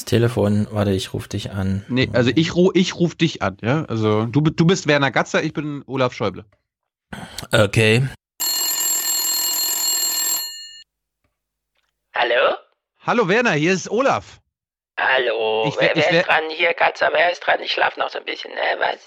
Das 0.00 0.06
Telefon, 0.06 0.66
warte, 0.70 0.92
ich 0.92 1.12
rufe 1.12 1.28
dich 1.28 1.50
an. 1.50 1.84
Nee, 1.88 2.08
also 2.14 2.30
ich, 2.34 2.54
ru 2.54 2.70
ich 2.72 2.94
ruf 2.94 3.14
dich 3.16 3.42
an, 3.42 3.58
ja? 3.60 3.84
Also 3.84 4.24
du, 4.24 4.40
du 4.40 4.64
bist 4.64 4.86
Werner 4.86 5.10
Gatzer, 5.10 5.42
ich 5.42 5.52
bin 5.52 5.84
Olaf 5.86 6.14
Schäuble. 6.14 6.46
Okay. 7.52 8.08
Hallo? 12.14 12.54
Hallo 13.02 13.28
Werner, 13.28 13.52
hier 13.52 13.74
ist 13.74 13.90
Olaf. 13.90 14.40
Hallo, 14.98 15.66
Ich 15.68 15.76
wär- 15.76 15.90
wer, 15.94 15.96
ich 15.98 16.10
wer 16.10 16.20
ist 16.22 16.26
dran? 16.28 16.44
Hier, 16.48 16.72
Katzer, 16.72 17.10
wer 17.12 17.30
ist 17.30 17.40
dran? 17.40 17.60
Ich 17.60 17.70
schlafe 17.72 18.00
noch 18.00 18.08
so 18.08 18.20
ein 18.20 18.24
bisschen. 18.24 18.52
Äh, 18.52 18.78
was? 18.78 19.00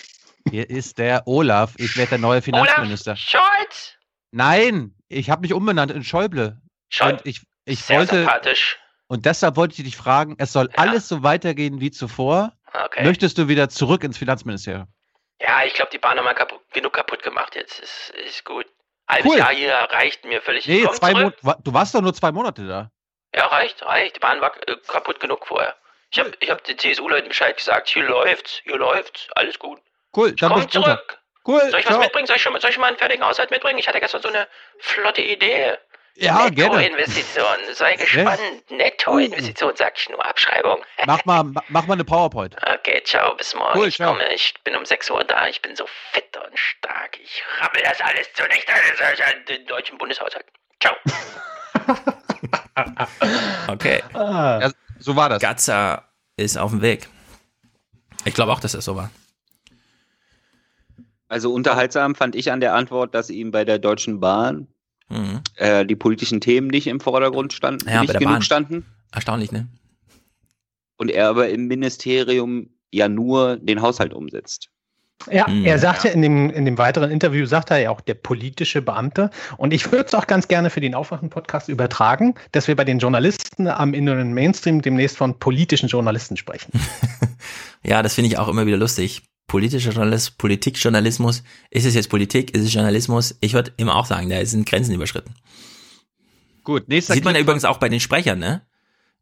Hier 0.51 0.69
ist 0.69 0.99
der 0.99 1.23
Olaf. 1.27 1.73
Ich 1.77 1.97
werde 1.97 2.09
der 2.11 2.17
neue 2.19 2.43
Finanzminister. 2.43 3.11
Olaf 3.13 3.19
Scholz? 3.19 3.93
Nein, 4.29 4.93
ich 5.07 5.31
habe 5.31 5.41
mich 5.41 5.53
umbenannt 5.53 5.91
in 5.91 6.03
Schäuble. 6.03 6.61
Schäuble. 6.89 7.13
Und 7.17 7.25
ich, 7.25 7.41
ich 7.65 7.83
Sehr 7.83 7.97
wollte. 7.97 8.17
sympathisch. 8.17 8.77
Und 9.13 9.27
deshalb 9.27 9.57
wollte 9.57 9.75
ich 9.77 9.83
dich 9.83 9.95
fragen, 9.95 10.35
es 10.39 10.51
soll 10.53 10.71
alles 10.75 11.07
so 11.07 11.21
weitergehen 11.21 11.79
wie 11.79 11.91
zuvor. 11.91 12.51
Okay. 12.73 13.03
Möchtest 13.03 13.37
du 13.37 13.47
wieder 13.47 13.69
zurück 13.69 14.03
ins 14.03 14.17
Finanzministerium? 14.17 14.87
Ja, 15.39 15.63
ich 15.65 15.75
glaube, 15.75 15.91
die 15.93 15.99
Bahn 15.99 16.17
haben 16.17 16.25
wir 16.25 16.33
kaputt, 16.33 16.61
genug 16.73 16.93
kaputt 16.93 17.21
gemacht 17.21 17.53
jetzt. 17.53 17.79
Ist, 17.79 18.11
ist 18.25 18.43
gut. 18.43 18.65
Halbes 19.07 19.31
Cool. 19.31 19.37
Jahr 19.37 19.51
hier 19.53 19.75
reicht 19.75 20.25
mir 20.25 20.41
völlig. 20.41 20.67
Nee, 20.67 20.81
Komm 20.81 20.95
zwei. 20.95 21.11
Monate. 21.11 21.37
Du 21.63 21.73
warst 21.75 21.93
doch 21.93 22.01
nur 22.01 22.15
zwei 22.15 22.31
Monate 22.31 22.65
da. 22.65 22.89
Ja, 23.35 23.45
reicht, 23.45 23.85
reicht. 23.85 24.15
Die 24.15 24.19
Bahn 24.19 24.41
war 24.41 24.51
äh, 24.67 24.77
kaputt 24.87 25.19
genug 25.19 25.45
vorher. 25.45 25.75
Ich 26.09 26.17
habe 26.17 26.31
ich 26.39 26.49
hab 26.49 26.63
den 26.63 26.79
CSU-Leuten 26.79 27.27
Bescheid 27.27 27.55
gesagt. 27.55 27.89
Hier 27.89 28.05
läuft's, 28.05 28.61
hier 28.63 28.77
läuft's. 28.77 29.27
Alles 29.35 29.59
gut. 29.59 29.79
Cool, 30.17 30.33
dann 30.33 30.53
Komm 30.53 30.67
zurück. 30.71 31.19
Cool, 31.45 31.59
Soll 31.69 31.81
ich 31.81 31.85
was 31.85 31.93
ciao. 31.93 31.99
mitbringen? 31.99 32.25
Soll 32.25 32.37
ich, 32.37 32.41
schon, 32.41 32.59
soll 32.59 32.71
ich 32.71 32.79
mal 32.79 32.87
einen 32.87 32.97
fertigen 32.97 33.23
Haushalt 33.23 33.51
mitbringen? 33.51 33.77
Ich 33.77 33.87
hatte 33.87 33.99
gestern 33.99 34.23
so 34.23 34.29
eine 34.29 34.47
flotte 34.79 35.21
Idee. 35.21 35.77
Ja. 36.15 36.49
Nettoinvestition. 36.49 37.45
Sei 37.73 37.95
gespannt. 37.95 38.39
Nettoinvestition, 38.69 39.73
sag 39.75 39.97
ich 39.97 40.09
nur. 40.09 40.23
Abschreibung. 40.23 40.83
Mach 41.07 41.25
mal, 41.25 41.43
ma- 41.43 41.63
mach 41.69 41.87
mal 41.87 41.93
eine 41.95 42.03
PowerPoint. 42.03 42.55
Okay, 42.79 43.01
ciao, 43.03 43.35
bis 43.35 43.55
morgen. 43.55 43.79
Cool, 43.79 43.87
ich 43.87 43.95
ciao. 43.95 44.11
komme, 44.13 44.31
ich 44.33 44.53
bin 44.63 44.75
um 44.75 44.85
6 44.85 45.09
Uhr 45.09 45.23
da, 45.23 45.47
ich 45.47 45.61
bin 45.61 45.75
so 45.75 45.85
fit 46.11 46.37
und 46.37 46.57
stark. 46.57 47.17
Ich 47.21 47.43
rammel 47.59 47.81
das 47.83 47.99
alles 48.01 48.27
ist 48.27 49.19
ja 49.19 49.25
den 49.47 49.65
deutschen 49.65 49.97
Bundeshaushalt. 49.97 50.45
Ciao. 50.79 50.95
Okay. 53.67 54.03
Ja, 54.13 54.71
so 54.99 55.15
war 55.15 55.29
das. 55.29 55.41
Gatza 55.41 56.07
ist 56.37 56.57
auf 56.57 56.71
dem 56.71 56.81
Weg. 56.81 57.07
Ich 58.25 58.33
glaube 58.33 58.51
auch, 58.51 58.59
dass 58.59 58.71
das 58.71 58.85
so 58.85 58.95
war. 58.95 59.11
Also 61.27 61.53
unterhaltsam 61.53 62.15
fand 62.15 62.35
ich 62.35 62.51
an 62.51 62.59
der 62.59 62.73
Antwort, 62.73 63.13
dass 63.15 63.29
ihm 63.29 63.51
bei 63.51 63.65
der 63.65 63.79
Deutschen 63.79 64.19
Bahn 64.19 64.67
Mhm. 65.13 65.41
äh, 65.55 65.85
die 65.85 65.95
politischen 65.95 66.41
Themen 66.41 66.67
nicht 66.67 66.87
im 66.87 66.99
Vordergrund 66.99 67.53
standen, 67.53 67.87
Ja, 67.87 68.01
nicht 68.01 68.13
genug 68.17 68.33
Bahn. 68.33 68.41
standen. 68.41 68.85
Erstaunlich, 69.11 69.51
ne? 69.51 69.67
Und 70.97 71.09
er 71.11 71.29
aber 71.29 71.49
im 71.49 71.67
Ministerium 71.67 72.69
ja 72.91 73.07
nur 73.09 73.57
den 73.57 73.81
Haushalt 73.81 74.13
umsetzt. 74.13 74.69
Ja, 75.31 75.47
Hm. 75.47 75.63
er 75.65 75.79
sagte 75.79 76.09
in 76.09 76.21
dem, 76.21 76.49
in 76.49 76.65
dem 76.65 76.77
weiteren 76.77 77.09
Interview, 77.09 77.45
sagte 77.45 77.75
er 77.75 77.79
ja 77.81 77.89
auch 77.91 78.01
der 78.01 78.15
politische 78.15 78.81
Beamte. 78.81 79.29
Und 79.57 79.73
ich 79.73 79.89
würde 79.91 80.05
es 80.05 80.13
auch 80.13 80.27
ganz 80.27 80.47
gerne 80.49 80.69
für 80.69 80.81
den 80.81 80.95
Aufwachen-Podcast 80.95 81.69
übertragen, 81.69 82.35
dass 82.51 82.67
wir 82.67 82.75
bei 82.75 82.83
den 82.83 82.99
Journalisten 82.99 83.67
am 83.67 83.93
inneren 83.93 84.33
Mainstream 84.33 84.81
demnächst 84.81 85.15
von 85.17 85.39
politischen 85.39 85.87
Journalisten 85.89 86.37
sprechen. 86.37 86.71
Ja, 87.85 88.01
das 88.01 88.15
finde 88.15 88.29
ich 88.29 88.37
auch 88.37 88.47
immer 88.47 88.65
wieder 88.65 88.77
lustig. 88.77 89.23
Politischer 89.47 89.91
Journalismus, 89.91 90.31
Politikjournalismus. 90.37 91.43
Ist 91.69 91.85
es 91.85 91.95
jetzt 91.95 92.09
Politik? 92.09 92.55
Ist 92.55 92.63
es 92.63 92.73
Journalismus? 92.73 93.35
Ich 93.41 93.53
würde 93.53 93.71
immer 93.77 93.95
auch 93.95 94.05
sagen, 94.05 94.29
da 94.29 94.43
sind 94.45 94.65
Grenzen 94.67 94.93
überschritten. 94.93 95.35
Gut, 96.63 96.87
nächster 96.87 97.13
Sieht 97.13 97.25
man 97.25 97.35
ja 97.35 97.41
übrigens 97.41 97.65
auch 97.65 97.77
bei 97.77 97.89
den 97.89 97.99
Sprechern, 97.99 98.39
ne? 98.39 98.61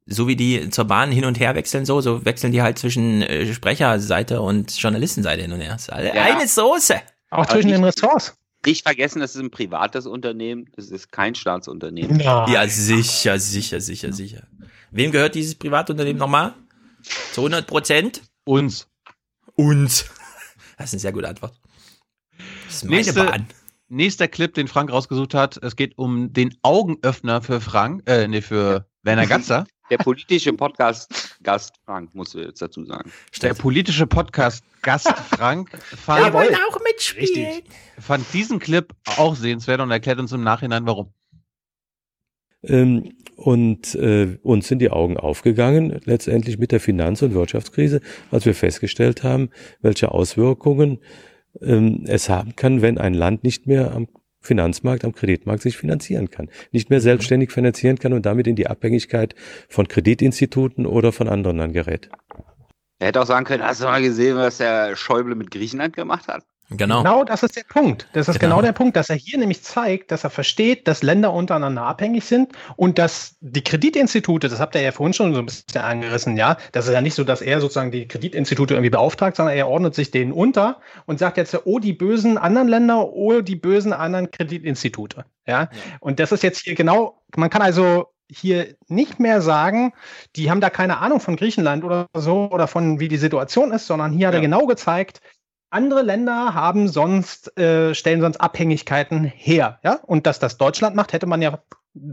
So 0.05 0.27
wie 0.27 0.35
die 0.35 0.69
zur 0.69 0.85
Bahn 0.85 1.11
hin 1.11 1.25
und 1.25 1.39
her 1.39 1.55
wechseln, 1.55 1.85
so, 1.85 2.01
so 2.01 2.25
wechseln 2.25 2.51
die 2.51 2.61
halt 2.61 2.77
zwischen 2.79 3.21
äh, 3.21 3.51
Sprecherseite 3.53 4.41
und 4.41 4.75
Journalistenseite 4.75 5.41
hin 5.43 5.51
und 5.51 5.61
her. 5.61 5.73
Das 5.73 5.83
ist 5.83 5.89
alle 5.93 6.15
Ja. 6.15 6.23
eine 6.23 6.47
Soße. 6.47 6.95
Auch 7.29 7.39
Aber 7.39 7.47
zwischen 7.49 7.69
den 7.69 7.83
Ressorts. 7.83 8.35
Nicht 8.65 8.83
vergessen, 8.83 9.21
das 9.21 9.35
ist 9.35 9.41
ein 9.41 9.49
privates 9.49 10.05
Unternehmen, 10.05 10.69
das 10.75 10.91
ist 10.91 11.11
kein 11.11 11.33
Staatsunternehmen. 11.33 12.19
Ja, 12.19 12.67
sicher, 12.67 13.39
sicher, 13.39 13.81
sicher, 13.81 14.13
sicher. 14.13 14.43
Wem 14.91 15.11
gehört 15.11 15.33
dieses 15.33 15.55
Privatunternehmen 15.55 16.19
nochmal? 16.19 16.53
Zu 17.33 17.41
100 17.41 17.65
Prozent? 17.65 18.21
Uns. 18.43 18.87
Uns. 19.55 20.05
Das 20.77 20.87
ist 20.89 20.93
eine 20.95 20.99
sehr 21.01 21.11
gute 21.11 21.29
Antwort. 21.29 21.53
Das 22.65 22.77
ist 22.77 22.83
meine 22.85 22.95
Nächste, 22.95 23.23
Bahn. 23.23 23.47
nächster 23.89 24.27
Clip, 24.27 24.51
den 24.51 24.67
Frank 24.67 24.91
rausgesucht 24.91 25.35
hat. 25.35 25.57
Es 25.57 25.75
geht 25.75 25.95
um 25.95 26.33
den 26.33 26.57
Augenöffner 26.63 27.43
für 27.43 27.61
Frank, 27.61 28.09
äh, 28.09 28.27
nee, 28.27 28.41
für 28.41 28.87
Werner 29.03 29.27
Gatzer. 29.27 29.67
Der 29.91 29.97
politische 29.97 30.53
Podcast-Gast 30.53 31.73
Frank, 31.85 32.15
musst 32.15 32.33
du 32.33 32.39
jetzt 32.39 32.61
dazu 32.61 32.83
sagen. 32.85 33.11
Der 33.41 33.53
politische 33.53 34.07
Podcast-Gast 34.07 35.09
Frank 35.29 35.69
fand, 35.83 36.33
auch 36.33 36.79
mitspielen. 36.83 37.61
fand 37.99 38.25
diesen 38.33 38.59
Clip 38.59 38.91
auch 39.17 39.35
sehenswert 39.35 39.81
und 39.81 39.91
erklärt 39.91 40.17
uns 40.17 40.31
im 40.31 40.43
Nachhinein, 40.43 40.87
warum. 40.87 41.13
Ähm, 42.63 43.13
und 43.35 43.95
äh, 43.95 44.37
uns 44.43 44.67
sind 44.67 44.79
die 44.79 44.91
Augen 44.91 45.17
aufgegangen, 45.17 45.99
letztendlich 46.05 46.59
mit 46.59 46.71
der 46.71 46.79
Finanz- 46.79 47.21
und 47.23 47.33
Wirtschaftskrise, 47.33 48.01
als 48.29 48.45
wir 48.45 48.53
festgestellt 48.53 49.23
haben, 49.23 49.49
welche 49.81 50.11
Auswirkungen 50.11 50.99
ähm, 51.59 52.03
es 52.07 52.29
haben 52.29 52.55
kann, 52.55 52.81
wenn 52.81 52.97
ein 52.97 53.13
Land 53.13 53.43
nicht 53.43 53.65
mehr 53.65 53.91
am 53.93 54.07
Finanzmarkt, 54.41 55.05
am 55.05 55.13
Kreditmarkt 55.13 55.61
sich 55.61 55.77
finanzieren 55.77 56.29
kann, 56.29 56.49
nicht 56.71 56.89
mehr 56.89 56.99
selbstständig 56.99 57.51
finanzieren 57.51 57.97
kann 57.99 58.13
und 58.13 58.25
damit 58.25 58.47
in 58.47 58.55
die 58.55 58.67
Abhängigkeit 58.67 59.35
von 59.69 59.87
Kreditinstituten 59.87 60.85
oder 60.85 61.11
von 61.11 61.27
anderen 61.27 61.57
dann 61.57 61.73
gerät. 61.73 62.09
Er 62.99 63.07
hätte 63.07 63.21
auch 63.21 63.25
sagen 63.25 63.45
können, 63.45 63.63
hast 63.63 63.81
du 63.81 63.85
mal 63.85 64.01
gesehen, 64.01 64.37
was 64.37 64.57
der 64.57 64.95
Schäuble 64.95 65.35
mit 65.35 65.51
Griechenland 65.51 65.95
gemacht 65.95 66.27
hat? 66.27 66.43
Genau. 66.71 67.03
Genau, 67.03 67.23
das 67.25 67.43
ist 67.43 67.57
der 67.57 67.63
Punkt. 67.67 68.07
Das 68.13 68.29
ist 68.29 68.39
Genau. 68.39 68.55
genau. 68.55 68.65
der 68.65 68.71
Punkt, 68.71 68.95
dass 68.95 69.09
er 69.09 69.17
hier 69.17 69.37
nämlich 69.37 69.61
zeigt, 69.61 70.09
dass 70.09 70.23
er 70.23 70.29
versteht, 70.29 70.87
dass 70.87 71.03
Länder 71.03 71.33
untereinander 71.33 71.83
abhängig 71.83 72.23
sind 72.23 72.53
und 72.77 72.97
dass 72.97 73.35
die 73.41 73.61
Kreditinstitute, 73.61 74.47
das 74.47 74.59
habt 74.59 74.75
ihr 74.75 74.81
ja 74.81 74.93
vorhin 74.93 75.13
schon 75.13 75.33
so 75.33 75.39
ein 75.39 75.45
bisschen 75.45 75.81
angerissen, 75.81 76.37
ja, 76.37 76.57
das 76.71 76.87
ist 76.87 76.93
ja 76.93 77.01
nicht 77.01 77.15
so, 77.15 77.25
dass 77.25 77.41
er 77.41 77.59
sozusagen 77.59 77.91
die 77.91 78.07
Kreditinstitute 78.07 78.73
irgendwie 78.73 78.89
beauftragt, 78.89 79.35
sondern 79.35 79.55
er 79.55 79.67
ordnet 79.67 79.95
sich 79.95 80.11
denen 80.11 80.31
unter 80.31 80.79
und 81.05 81.19
sagt 81.19 81.37
jetzt, 81.37 81.55
oh, 81.65 81.79
die 81.79 81.93
bösen 81.93 82.37
anderen 82.37 82.69
Länder, 82.69 83.09
oh, 83.09 83.41
die 83.41 83.55
bösen 83.55 83.91
anderen 83.91 84.31
Kreditinstitute. 84.31 85.25
Ja, 85.45 85.69
und 85.99 86.19
das 86.19 86.31
ist 86.31 86.41
jetzt 86.43 86.63
hier 86.63 86.75
genau, 86.75 87.21
man 87.35 87.49
kann 87.49 87.61
also 87.61 88.07
hier 88.29 88.75
nicht 88.87 89.19
mehr 89.19 89.41
sagen, 89.41 89.91
die 90.37 90.49
haben 90.49 90.61
da 90.61 90.69
keine 90.69 90.99
Ahnung 90.99 91.19
von 91.19 91.35
Griechenland 91.35 91.83
oder 91.83 92.07
so 92.15 92.49
oder 92.49 92.67
von 92.67 93.01
wie 93.01 93.09
die 93.09 93.17
Situation 93.17 93.73
ist, 93.73 93.87
sondern 93.87 94.13
hier 94.13 94.27
hat 94.27 94.33
er 94.33 94.39
genau 94.39 94.65
gezeigt, 94.67 95.19
andere 95.71 96.01
Länder 96.01 96.53
haben 96.53 96.87
sonst, 96.87 97.57
äh, 97.57 97.95
stellen 97.95 98.21
sonst 98.21 98.37
Abhängigkeiten 98.37 99.23
her, 99.23 99.79
ja. 99.83 99.99
Und 100.03 100.27
dass 100.27 100.39
das 100.39 100.57
Deutschland 100.57 100.95
macht, 100.95 101.13
hätte 101.13 101.25
man 101.25 101.41
ja 101.41 101.59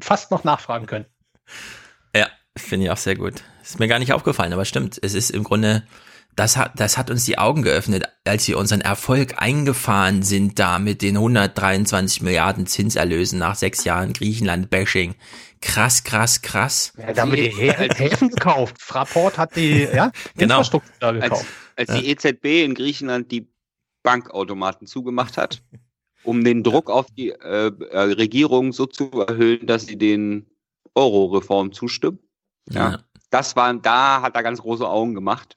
fast 0.00 0.30
noch 0.30 0.44
nachfragen 0.44 0.86
können. 0.86 1.06
Ja, 2.14 2.28
finde 2.56 2.86
ich 2.86 2.90
auch 2.90 2.96
sehr 2.96 3.16
gut. 3.16 3.42
Ist 3.62 3.78
mir 3.78 3.88
gar 3.88 3.98
nicht 3.98 4.12
aufgefallen, 4.12 4.52
aber 4.52 4.64
stimmt. 4.64 4.98
Es 5.02 5.14
ist 5.14 5.30
im 5.30 5.44
Grunde, 5.44 5.82
das 6.36 6.56
hat, 6.56 6.72
das 6.76 6.96
hat 6.96 7.10
uns 7.10 7.24
die 7.24 7.38
Augen 7.38 7.62
geöffnet, 7.62 8.04
als 8.24 8.46
wir 8.48 8.58
unseren 8.58 8.80
Erfolg 8.80 9.42
eingefahren 9.42 10.22
sind 10.22 10.58
da 10.58 10.78
mit 10.78 11.02
den 11.02 11.16
123 11.16 12.22
Milliarden 12.22 12.66
Zinserlösen 12.66 13.38
nach 13.38 13.56
sechs 13.56 13.84
Jahren 13.84 14.12
Griechenland-Bashing. 14.12 15.16
Krass, 15.60 16.04
krass, 16.04 16.40
krass. 16.42 16.92
Ja, 16.98 17.12
da 17.12 17.22
haben 17.22 17.32
wir 17.32 17.50
die 17.50 17.54
Hä- 17.56 17.88
Häfen 17.94 18.28
gekauft. 18.30 18.76
Fraport 18.80 19.38
hat 19.38 19.56
die 19.56 19.82
ja, 19.92 20.12
Genau. 20.36 20.54
Infrastruktur 20.58 20.92
da 21.00 21.08
Als, 21.08 21.22
gekauft. 21.22 21.46
als 21.76 21.90
die 21.94 22.06
EZB 22.10 22.44
in 22.64 22.74
Griechenland 22.74 23.30
die 23.32 23.48
Bankautomaten 24.02 24.86
zugemacht 24.86 25.36
hat, 25.36 25.62
um 26.22 26.44
den 26.44 26.62
Druck 26.62 26.90
auf 26.90 27.06
die 27.16 27.30
äh, 27.30 27.72
äh, 27.90 27.98
Regierung 27.98 28.72
so 28.72 28.86
zu 28.86 29.10
erhöhen, 29.22 29.66
dass 29.66 29.86
sie 29.86 29.96
den 29.98 30.46
Euro-Reform 30.94 31.72
zustimmen. 31.72 32.18
Ja. 32.70 33.00
Das 33.30 33.56
war, 33.56 33.72
da 33.74 34.22
hat 34.22 34.36
er 34.36 34.42
ganz 34.42 34.60
große 34.60 34.88
Augen 34.88 35.14
gemacht 35.14 35.56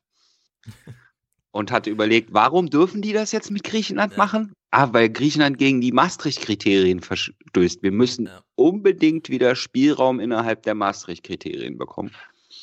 und 1.52 1.72
hatte 1.72 1.90
überlegt, 1.90 2.34
warum 2.34 2.70
dürfen 2.70 3.02
die 3.02 3.14
das 3.14 3.32
jetzt 3.32 3.52
mit 3.52 3.64
Griechenland 3.64 4.18
machen? 4.18 4.54
Ah, 4.72 4.94
weil 4.94 5.10
Griechenland 5.10 5.58
gegen 5.58 5.82
die 5.82 5.92
Maastricht-Kriterien 5.92 7.02
verstößt. 7.02 7.84
Wir 7.84 7.92
müssen 7.92 8.30
unbedingt 8.56 9.30
wieder 9.30 9.56
Spielraum 9.56 10.22
innerhalb 10.22 10.64
der 10.64 10.76
Maastricht-Kriterien 10.76 11.78
bekommen. 11.78 12.12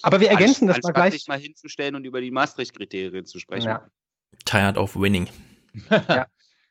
Aber 0.03 0.20
wir 0.20 0.31
ergänzen 0.31 0.67
das 0.67 0.77
Anstatt 0.77 0.97
mal 0.97 1.03
gleich. 1.03 1.12
sich 1.12 1.28
mal 1.28 1.39
hinzustellen 1.39 1.95
und 1.95 2.05
über 2.05 2.23
die 2.23 2.31
Maastricht-Kriterien 2.31 3.27
zu 3.27 3.39
sprechen. 3.39 3.69
Ja. 3.69 3.91
Tired 4.47 4.78
of 4.78 4.97
winning. 4.97 5.28
ja. 5.91 6.27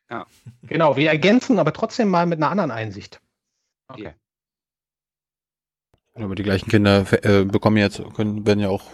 Ja. 0.10 0.26
Genau, 0.64 0.96
wir 0.96 1.10
ergänzen 1.10 1.60
aber 1.60 1.74
trotzdem 1.74 2.10
mal 2.10 2.26
mit 2.26 2.40
einer 2.40 2.50
anderen 2.50 2.72
Einsicht. 2.72 3.20
Okay. 3.90 4.14
Aber 6.14 6.34
die 6.34 6.44
gleichen 6.44 6.70
Kinder 6.70 7.06
äh, 7.24 7.44
bekommen 7.44 7.78
jetzt, 7.78 8.02
können, 8.16 8.46
werden 8.48 8.60
ja 8.60 8.70
auch 8.70 8.86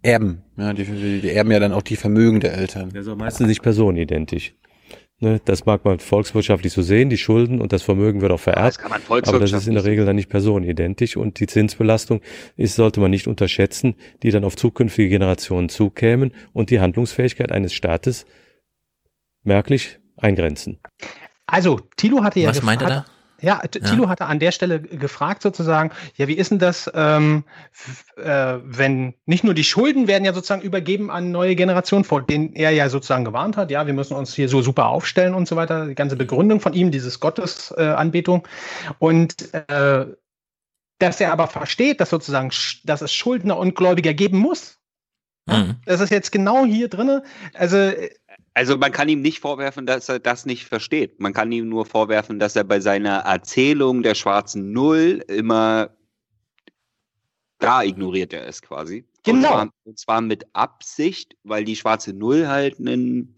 erben. 0.00 0.42
Ja, 0.56 0.72
die, 0.72 0.84
die, 0.84 1.20
die 1.20 1.30
erben 1.30 1.50
ja 1.50 1.58
dann 1.58 1.72
auch 1.72 1.82
die 1.82 1.96
Vermögen 1.96 2.40
der 2.40 2.54
Eltern. 2.54 2.90
Der 2.90 3.02
ist 3.02 3.08
auch 3.08 3.16
meistens 3.16 3.48
nicht 3.48 3.62
personenidentisch. 3.62 4.54
Ne, 5.22 5.38
das 5.44 5.66
mag 5.66 5.84
man 5.84 6.00
volkswirtschaftlich 6.00 6.72
so 6.72 6.80
sehen, 6.80 7.10
die 7.10 7.18
Schulden 7.18 7.60
und 7.60 7.74
das 7.74 7.82
Vermögen 7.82 8.22
wird 8.22 8.32
auch 8.32 8.40
vererbt. 8.40 8.68
das 8.68 8.78
kann 8.78 8.90
man 8.90 9.02
aber 9.06 9.38
das 9.38 9.52
ist 9.52 9.66
in 9.66 9.74
der 9.74 9.84
Regel 9.84 10.06
dann 10.06 10.16
nicht 10.16 10.30
personenidentisch 10.30 11.18
und 11.18 11.40
die 11.40 11.46
Zinsbelastung 11.46 12.22
ist, 12.56 12.76
sollte 12.76 13.00
man 13.00 13.10
nicht 13.10 13.28
unterschätzen, 13.28 13.96
die 14.22 14.30
dann 14.30 14.44
auf 14.44 14.56
zukünftige 14.56 15.10
Generationen 15.10 15.68
zukämen 15.68 16.32
und 16.54 16.70
die 16.70 16.80
Handlungsfähigkeit 16.80 17.52
eines 17.52 17.74
Staates 17.74 18.24
merklich 19.42 19.98
eingrenzen. 20.16 20.80
Also, 21.46 21.80
Thilo 21.96 22.24
hatte 22.24 22.40
ja 22.40 22.48
Was 22.48 22.62
meint 22.62 22.80
er 22.80 22.88
gefragt- 22.88 23.10
Ja, 23.40 23.58
T- 23.58 23.80
Thilo 23.80 24.08
hatte 24.08 24.26
an 24.26 24.38
der 24.38 24.52
Stelle 24.52 24.80
gefragt 24.80 25.42
sozusagen, 25.42 25.90
ja, 26.16 26.28
wie 26.28 26.34
ist 26.34 26.50
denn 26.50 26.58
das, 26.58 26.90
ähm, 26.94 27.44
äh, 28.16 28.58
wenn 28.62 29.14
nicht 29.26 29.44
nur 29.44 29.54
die 29.54 29.64
Schulden 29.64 30.08
werden 30.08 30.24
ja 30.24 30.32
sozusagen 30.32 30.62
übergeben 30.62 31.10
an 31.10 31.30
neue 31.30 31.56
Generationen, 31.56 32.04
vor 32.04 32.22
denen 32.22 32.52
er 32.54 32.70
ja 32.70 32.88
sozusagen 32.88 33.24
gewarnt 33.24 33.56
hat, 33.56 33.70
ja, 33.70 33.86
wir 33.86 33.94
müssen 33.94 34.14
uns 34.14 34.34
hier 34.34 34.48
so 34.48 34.62
super 34.62 34.86
aufstellen 34.86 35.34
und 35.34 35.48
so 35.48 35.56
weiter, 35.56 35.86
die 35.86 35.94
ganze 35.94 36.16
Begründung 36.16 36.60
von 36.60 36.74
ihm, 36.74 36.90
dieses 36.90 37.20
Gottesanbetung. 37.20 38.46
Äh, 38.46 38.92
und 38.98 39.54
äh, 39.54 40.06
dass 40.98 41.20
er 41.20 41.32
aber 41.32 41.46
versteht, 41.46 42.00
dass 42.00 42.10
sozusagen, 42.10 42.50
dass 42.84 43.00
es 43.00 43.12
Schuldner 43.12 43.56
und 43.56 43.74
Gläubiger 43.74 44.12
geben 44.12 44.38
muss. 44.38 44.78
Mhm. 45.46 45.76
Das 45.86 46.00
ist 46.00 46.10
jetzt 46.10 46.30
genau 46.30 46.66
hier 46.66 46.88
drinne. 46.88 47.22
Also 47.54 47.92
Also 48.54 48.76
man 48.76 48.90
kann 48.92 49.08
ihm 49.08 49.20
nicht 49.22 49.40
vorwerfen, 49.40 49.86
dass 49.86 50.08
er 50.08 50.18
das 50.18 50.44
nicht 50.44 50.66
versteht. 50.66 51.20
Man 51.20 51.32
kann 51.32 51.52
ihm 51.52 51.68
nur 51.68 51.86
vorwerfen, 51.86 52.38
dass 52.38 52.56
er 52.56 52.64
bei 52.64 52.80
seiner 52.80 53.18
Erzählung 53.18 54.02
der 54.02 54.14
schwarzen 54.14 54.72
Null 54.72 55.24
immer 55.28 55.90
da 57.58 57.82
ignoriert 57.82 58.32
er 58.32 58.46
es 58.46 58.60
quasi. 58.62 59.04
Und 59.26 59.34
Genau. 59.34 59.48
zwar, 59.48 59.70
und 59.84 59.98
zwar 59.98 60.20
mit 60.22 60.46
Absicht, 60.54 61.36
weil 61.44 61.64
die 61.64 61.76
schwarze 61.76 62.12
Null 62.12 62.48
halt 62.48 62.80
ein 62.80 63.36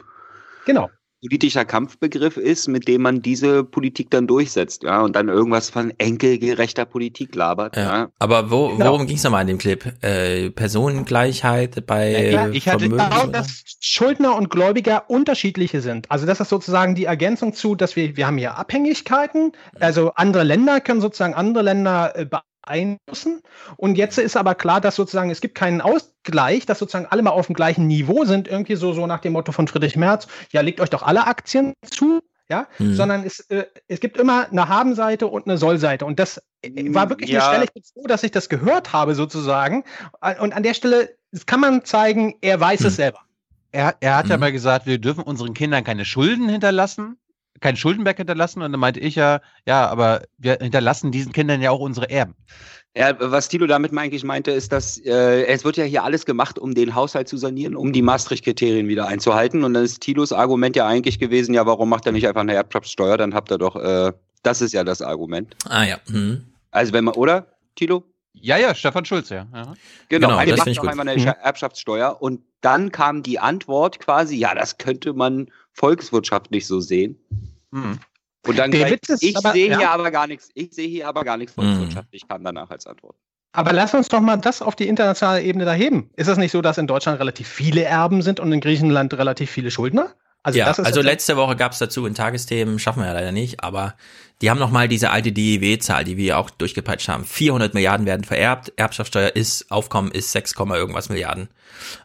genau. 0.65 0.91
Politischer 1.23 1.65
Kampfbegriff 1.65 2.37
ist, 2.37 2.67
mit 2.69 2.89
dem 2.89 3.03
man 3.03 3.23
diese 3.23 3.63
Politik 3.63 4.11
dann 4.11 4.27
durchsetzt, 4.27 4.83
ja, 4.83 5.03
und 5.03 5.15
dann 5.15 5.29
irgendwas 5.29 5.71
von 5.71 5.93
enkelgerechter 5.99 6.85
Politik 6.85 7.35
labert. 7.37 7.77
Ja. 7.77 8.11
Aber 8.19 8.51
wo, 8.51 8.71
Genau. 8.71 8.87
worum 8.93 9.07
ging 9.07 9.17
es 9.17 9.23
nochmal 9.23 9.43
in 9.43 9.47
dem 9.49 9.59
Clip? 9.59 9.85
Äh, 10.03 10.51
Personengleichheit 10.51 11.87
bei 11.87 12.31
Ja, 12.33 12.49
ich 12.49 12.69
hatte 12.69 12.89
Vermögen? 12.89 13.05
genau, 13.09 13.27
dass 13.27 13.63
Schuldner 13.81 14.37
und 14.37 14.51
Gläubiger 14.51 15.09
unterschiedliche 15.09 15.81
sind. 15.81 16.11
Also 16.11 16.27
das 16.27 16.41
ist 16.41 16.49
sozusagen 16.49 16.95
die 16.95 17.05
Ergänzung 17.05 17.55
zu, 17.55 17.75
dass 17.75 17.95
wir, 17.97 18.17
wir 18.17 18.27
haben 18.27 18.39
hier 18.39 18.57
Abhängigkeiten, 18.57 19.53
also 19.81 20.13
andere 20.15 20.43
Länder 20.45 20.81
können 20.81 21.01
sozusagen 21.01 21.35
andere 21.35 21.65
Länder 21.65 22.17
äh, 22.17 22.27
beeinflussen. 22.67 23.43
Und 23.77 23.97
jetzt 23.97 24.19
ist 24.19 24.37
aber 24.37 24.55
klar, 24.55 24.81
dass 24.81 24.97
sozusagen 24.97 25.31
es 25.31 25.41
gibt 25.41 25.55
keinen 25.55 25.81
Ausgleich, 25.81 26.67
dass 26.67 26.79
sozusagen 26.79 27.07
alle 27.07 27.23
mal 27.23 27.31
auf 27.31 27.47
dem 27.47 27.55
gleichen 27.55 27.87
Niveau 27.87 28.25
sind, 28.25 28.49
irgendwie 28.49 28.77
so, 28.77 28.93
so 28.93 29.07
nach 29.07 29.21
dem 29.21 29.33
Motto 29.33 29.53
von 29.53 29.69
Friedrich 29.69 29.97
Merz, 29.97 30.27
ja, 30.53 30.61
legt 30.61 30.81
euch 30.81 30.91
doch 30.91 31.03
alle 31.03 31.27
Aktien 31.27 31.75
zu. 31.91 32.21
Ja, 32.49 32.67
Mhm. 32.81 32.95
sondern 32.97 33.25
es, 33.25 33.41
äh, 33.49 33.65
es 33.89 34.01
gibt 34.01 34.19
immer 34.19 34.47
eine 34.51 34.69
Haben-Seite 34.69 35.27
und 35.27 35.47
eine 35.47 35.57
Soll-Seite. 35.57 36.05
Und 36.05 36.19
das 36.19 36.43
äh, 36.63 36.93
war 36.93 37.09
wirklich 37.09 37.31
Ja. 37.31 37.39
eine 37.39 37.49
Stelle, 37.49 37.65
ich 37.65 37.73
bin 37.73 37.83
froh, 37.83 38.07
dass 38.07 38.23
ich 38.25 38.31
das 38.31 38.51
gehört 38.51 38.93
habe, 38.93 39.15
sozusagen. 39.15 39.85
Äh, 40.21 40.39
Und 40.39 40.53
an 40.53 40.63
der 40.63 40.75
Stelle 40.75 41.17
kann 41.47 41.61
man 41.61 41.85
zeigen, 41.85 42.35
er 42.43 42.61
weiß 42.61 42.81
Hm. 42.81 42.87
es 42.89 42.97
selber. 42.97 43.21
Er, 43.71 43.95
er 44.01 44.17
hat 44.17 44.29
ja 44.29 44.37
Mhm. 44.37 44.41
mal 44.41 44.53
gesagt, 44.53 44.85
wir 44.85 44.99
dürfen 44.99 45.23
unseren 45.25 45.55
Kindern 45.55 45.83
keine 45.83 46.05
Schulden 46.05 46.47
hinterlassen, 46.51 47.17
kein 47.63 47.77
Schuldenberg 47.77 48.19
hinterlassen. 48.19 48.61
Und 48.63 48.73
dann 48.73 48.81
meinte 48.81 49.01
ich 49.01 49.15
ja, 49.15 49.41
ja, 49.67 49.87
aber 49.89 50.23
wir 50.37 50.59
hinterlassen 50.61 51.11
diesen 51.11 51.33
Kindern 51.33 51.63
ja 51.63 51.71
auch 51.71 51.81
unsere 51.81 52.11
Erben. 52.11 52.35
Ja, 52.95 53.17
was 53.19 53.49
Tilo 53.49 53.67
damit 53.67 53.97
eigentlich 53.97 54.23
meinte, 54.23 54.51
ist, 54.51 54.71
dass 54.71 54.99
äh, 54.99 55.45
es 55.47 55.65
wird 55.65 55.79
ja 55.79 55.85
hier 55.85 56.05
alles 56.05 56.27
gemacht, 56.27 56.59
um 56.59 56.75
den 56.75 56.95
Haushalt 56.95 57.27
zu 57.27 57.39
sanieren, 57.39 57.75
um 57.75 57.95
die 57.95 58.03
Maastricht-Kriterien 58.03 58.87
wieder 58.87 59.07
einzuhalten. 59.09 59.65
Und 59.65 59.73
dann 59.73 59.85
ist 59.85 60.03
Tilos 60.03 60.31
Argument 60.31 60.77
ja 60.77 60.87
eigentlich 60.87 61.19
gewesen, 61.19 61.55
ja, 61.55 61.65
warum 61.65 61.89
macht 61.89 62.05
er 62.05 62.13
nicht 62.13 62.29
einfach 62.29 62.43
eine 62.43 62.53
Erbschaftssteuer? 62.53 63.17
Dann 63.17 63.33
habt 63.33 63.51
ihr 63.51 63.57
doch, 63.57 63.77
äh, 63.77 64.13
das 64.43 64.61
ist 64.61 64.73
ja 64.75 64.85
das 64.85 65.01
Argument. 65.01 65.57
Ah 65.71 65.85
ja. 65.85 65.97
Mhm. 66.09 66.45
Also 66.71 66.93
wenn 66.93 67.05
man, 67.05 67.15
oder, 67.15 67.47
Tilo? 67.77 68.05
Ja, 68.35 68.59
ja, 68.59 68.75
Stefan 68.75 69.05
Schulze, 69.07 69.37
ja. 69.37 69.47
ja. 69.55 69.63
Genau, 70.09 70.29
Genau, 70.29 70.37
also 70.39 70.51
das 70.51 70.59
macht 70.59 70.69
ich 70.69 70.77
doch 70.77 70.87
einmal 70.87 71.09
eine. 71.09 71.21
Scha- 71.21 71.39
Erbschaftssteuer. 71.39 72.21
Und 72.21 72.41
dann 72.61 72.93
kam 72.93 73.23
die 73.23 73.39
Antwort 73.39 74.01
quasi, 74.01 74.37
ja, 74.37 74.55
das 74.55 74.77
könnte 74.77 75.15
man 75.15 75.49
volkswirtschaftlich 75.73 76.67
so 76.67 76.81
sehen. 76.81 77.19
Hm. 77.73 77.99
Und 78.47 78.59
dann 78.59 78.71
Der 78.71 78.81
gleich, 78.81 78.93
Witz 78.93 79.09
ist 79.09 79.23
ich 79.23 79.37
aber- 79.37 79.53
sehe 79.53 79.71
ja. 79.71 79.79
hier 79.79 79.91
aber 79.91 80.11
gar 80.11 80.27
nichts, 80.27 80.49
ich 80.55 80.73
sehe 80.75 80.89
hier 80.89 81.09
aber 81.09 81.25
gar 81.25 81.37
nichts 81.37 81.57
Mhm. 81.57 81.63
volkswirtschaftlich, 81.63 82.27
kam 82.29 82.43
danach 82.45 82.71
als 82.71 82.87
Antwort. 82.87 83.17
Aber 83.55 83.73
lass 83.73 83.93
uns 83.95 84.09
doch 84.09 84.21
mal 84.21 84.37
das 84.39 84.63
auf 84.63 84.75
die 84.77 84.89
internationale 84.89 85.43
Ebene 85.43 85.65
da 85.65 85.73
heben. 85.75 86.11
Ist 86.17 86.27
es 86.29 86.39
nicht 86.39 86.53
so, 86.53 86.63
dass 86.63 86.79
in 86.79 86.87
Deutschland 86.87 87.21
relativ 87.21 87.47
viele 87.47 87.85
Erben 87.85 88.23
sind 88.23 88.41
und 88.41 88.51
in 88.51 88.61
Griechenland 88.61 89.13
relativ 89.15 89.51
viele 89.51 89.71
Schuldner? 89.71 90.15
Also 90.45 90.59
ja, 90.59 90.65
das 90.65 90.81
ist 90.81 90.87
also 90.87 91.03
letzte 91.03 91.37
Woche 91.37 91.55
gab 91.55 91.71
es 91.71 91.79
dazu 91.79 92.05
in 92.05 92.15
Tagesthemen, 92.15 92.81
schaffen 92.81 93.01
wir 93.01 93.07
ja 93.07 93.13
leider 93.13 93.31
nicht, 93.31 93.63
aber 93.63 93.95
die 94.41 94.51
haben 94.51 94.59
nochmal 94.59 94.89
diese 94.89 95.11
alte 95.11 95.31
DIW-Zahl, 95.31 96.03
die 96.03 96.17
wir 96.17 96.37
auch 96.39 96.51
durchgepeitscht 96.51 97.07
haben. 97.09 97.25
400 97.25 97.75
Milliarden 97.75 98.07
werden 98.07 98.25
vererbt, 98.25 98.73
Erbschaftssteuer 98.77 99.37
ist, 99.37 99.71
Aufkommen 99.71 100.11
ist 100.11 100.33
6, 100.33 100.55
Komma 100.55 100.77
irgendwas 100.77 101.11
Milliarden. 101.11 101.49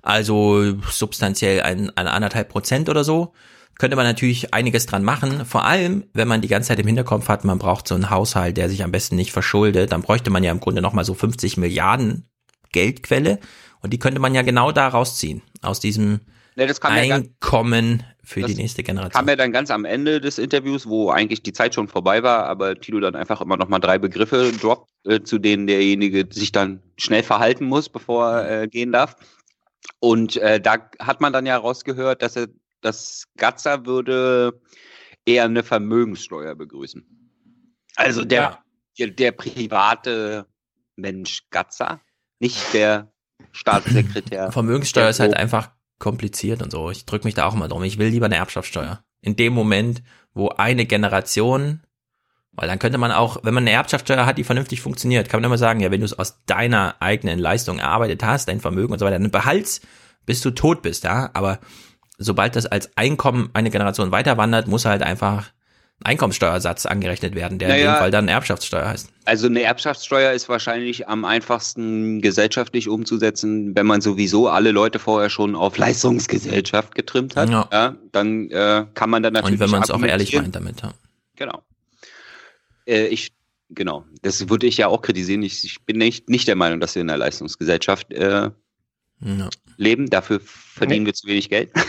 Also 0.03 0.75
substanziell 0.91 1.61
ein, 1.61 1.91
eine 1.97 2.11
anderthalb 2.11 2.49
Prozent 2.49 2.89
oder 2.89 3.03
so. 3.03 3.33
Könnte 3.77 3.95
man 3.95 4.05
natürlich 4.05 4.53
einiges 4.53 4.85
dran 4.87 5.03
machen, 5.03 5.45
vor 5.45 5.65
allem, 5.65 6.05
wenn 6.13 6.27
man 6.27 6.41
die 6.41 6.47
ganze 6.47 6.69
Zeit 6.69 6.79
im 6.79 6.87
Hinterkopf 6.87 7.27
hat, 7.29 7.45
man 7.45 7.59
braucht 7.59 7.87
so 7.87 7.95
einen 7.95 8.09
Haushalt, 8.09 8.57
der 8.57 8.69
sich 8.69 8.83
am 8.83 8.91
besten 8.91 9.15
nicht 9.15 9.31
verschuldet, 9.31 9.91
dann 9.91 10.01
bräuchte 10.01 10.29
man 10.31 10.43
ja 10.43 10.51
im 10.51 10.59
Grunde 10.59 10.81
nochmal 10.81 11.05
so 11.05 11.13
50 11.13 11.57
Milliarden 11.57 12.27
Geldquelle 12.71 13.39
und 13.81 13.93
die 13.93 13.99
könnte 13.99 14.19
man 14.19 14.33
ja 14.33 14.41
genau 14.41 14.71
da 14.71 14.87
rausziehen, 14.87 15.41
aus 15.61 15.79
diesem 15.79 16.21
Ne, 16.57 16.65
ja 16.65 16.73
ganz- 16.73 16.83
Einkommen 16.83 18.03
für 18.23 18.41
Das 18.41 18.49
die 18.51 18.57
nächste 18.57 18.81
Generation. 18.81 19.11
Kam 19.13 19.29
ja 19.29 19.35
dann 19.35 19.51
ganz 19.51 19.69
am 19.69 19.85
Ende 19.85 20.19
des 20.19 20.39
Interviews, 20.39 20.87
wo 20.87 21.11
eigentlich 21.11 21.43
die 21.43 21.53
Zeit 21.53 21.75
schon 21.75 21.87
vorbei 21.87 22.23
war, 22.23 22.47
aber 22.47 22.75
Tilo 22.75 22.99
dann 22.99 23.15
einfach 23.15 23.41
immer 23.41 23.57
noch 23.57 23.69
mal 23.69 23.77
drei 23.77 23.99
Begriffe 23.99 24.51
droppt, 24.59 24.89
äh, 25.05 25.21
zu 25.21 25.37
denen 25.37 25.67
derjenige 25.67 26.25
sich 26.31 26.51
dann 26.51 26.81
schnell 26.97 27.21
verhalten 27.21 27.65
muss, 27.65 27.89
bevor 27.89 28.31
er 28.31 28.63
äh, 28.63 28.67
gehen 28.67 28.91
darf. 28.91 29.15
Und 29.99 30.37
äh, 30.37 30.59
da 30.59 30.77
hat 30.99 31.21
man 31.21 31.31
dann 31.31 31.45
ja 31.45 31.57
rausgehört, 31.57 32.23
dass 32.23 32.35
er 32.35 32.47
das 32.81 33.25
Gatzer 33.37 33.85
würde 33.85 34.61
eher 35.25 35.45
eine 35.45 35.63
Vermögenssteuer 35.63 36.55
begrüßen. 36.55 37.05
Also 37.95 38.23
der, 38.23 38.63
der, 38.97 39.07
der 39.07 39.31
private 39.31 40.45
Mensch 40.95 41.43
Gatzer, 41.49 42.01
nicht 42.39 42.73
der 42.73 43.11
Staatssekretär. 43.51 44.51
Vermögenssteuer 44.51 45.09
ist 45.09 45.19
halt 45.19 45.35
einfach 45.35 45.71
kompliziert 45.99 46.61
und 46.61 46.71
so. 46.71 46.91
Ich 46.91 47.05
drücke 47.05 47.25
mich 47.25 47.33
da 47.33 47.45
auch 47.45 47.55
immer 47.55 47.67
drum. 47.67 47.83
Ich 47.83 47.97
will 47.97 48.09
lieber 48.09 48.27
eine 48.27 48.35
Erbschaftssteuer. 48.35 49.03
In 49.21 49.35
dem 49.35 49.53
Moment, 49.53 50.03
wo 50.33 50.49
eine 50.49 50.85
Generation, 50.85 51.81
weil 52.51 52.67
dann 52.67 52.79
könnte 52.79 52.97
man 52.97 53.11
auch, 53.11 53.39
wenn 53.43 53.53
man 53.53 53.63
eine 53.63 53.71
Erbschaftssteuer 53.71 54.25
hat, 54.25 54.37
die 54.37 54.43
vernünftig 54.43 54.81
funktioniert, 54.81 55.29
kann 55.29 55.41
man 55.41 55.49
immer 55.49 55.57
sagen, 55.57 55.79
ja, 55.79 55.91
wenn 55.91 56.01
du 56.01 56.05
es 56.05 56.17
aus 56.17 56.43
deiner 56.45 56.95
eigenen 56.99 57.39
Leistung 57.39 57.79
erarbeitet 57.79 58.23
hast, 58.23 58.47
dein 58.47 58.61
Vermögen 58.61 58.93
und 58.93 58.99
so 58.99 59.05
weiter, 59.05 59.19
dann 59.19 59.31
behalt's, 59.31 59.81
bis 60.25 60.41
du 60.41 60.51
tot 60.51 60.83
bist, 60.83 61.03
ja. 61.03 61.31
Aber 61.33 61.59
sobald 62.17 62.55
das 62.55 62.65
als 62.65 62.89
Einkommen 62.97 63.49
eine 63.53 63.69
Generation 63.69 64.11
weiter 64.11 64.37
wandert, 64.37 64.67
muss 64.67 64.85
halt 64.85 65.01
einfach 65.03 65.51
ein 65.99 66.11
Einkommenssteuersatz 66.11 66.85
angerechnet 66.85 67.33
werden, 67.33 67.57
der 67.57 67.69
in 67.69 67.75
Naja. 67.75 67.93
dem 67.93 67.97
Fall 67.99 68.11
dann 68.11 68.27
Erbschaftssteuer 68.27 68.87
heißt. 68.87 69.09
Also 69.25 69.47
eine 69.47 69.63
Erbschaftssteuer 69.63 70.31
ist 70.31 70.47
wahrscheinlich 70.47 71.07
am 71.07 71.25
einfachsten 71.25 72.21
gesellschaftlich 72.21 72.87
umzusetzen, 72.87 73.75
wenn 73.75 73.87
man 73.87 74.01
sowieso 74.01 74.47
alle 74.47 74.71
Leute 74.71 74.99
vorher 74.99 75.29
schon 75.31 75.55
auf 75.55 75.77
Leistungsgesellschaft 75.77 76.93
getrimmt 76.93 77.35
hat. 77.35 77.49
Ja. 77.49 77.95
dann 78.11 78.49
äh, 78.51 78.85
kann 78.93 79.09
man 79.09 79.23
dann 79.23 79.33
natürlich 79.33 79.53
Und 79.55 79.59
wenn 79.59 79.71
man 79.71 79.81
es 79.83 79.89
auch 79.91 80.01
ehrlich 80.03 80.33
meint 80.35 80.55
damit, 80.55 80.81
ja. 80.81 80.93
Genau. 81.35 81.63
Äh, 82.85 83.07
ich 83.07 83.33
genau, 83.69 84.05
das 84.21 84.49
würde 84.49 84.67
ich 84.67 84.77
ja 84.77 84.87
auch 84.87 85.01
kritisieren. 85.01 85.41
Ich, 85.43 85.63
ich 85.63 85.83
bin 85.83 85.97
nicht 85.97 86.29
nicht 86.29 86.47
der 86.47 86.55
Meinung, 86.55 86.79
dass 86.79 86.93
wir 86.95 87.01
in 87.01 87.09
einer 87.09 87.17
Leistungsgesellschaft 87.17 88.11
äh, 88.13 88.51
Ja. 89.21 89.49
leben. 89.77 90.09
Dafür 90.09 90.41
verdienen 90.77 91.05
wir 91.05 91.13
zu 91.13 91.27
wenig 91.27 91.49
Geld. 91.49 91.71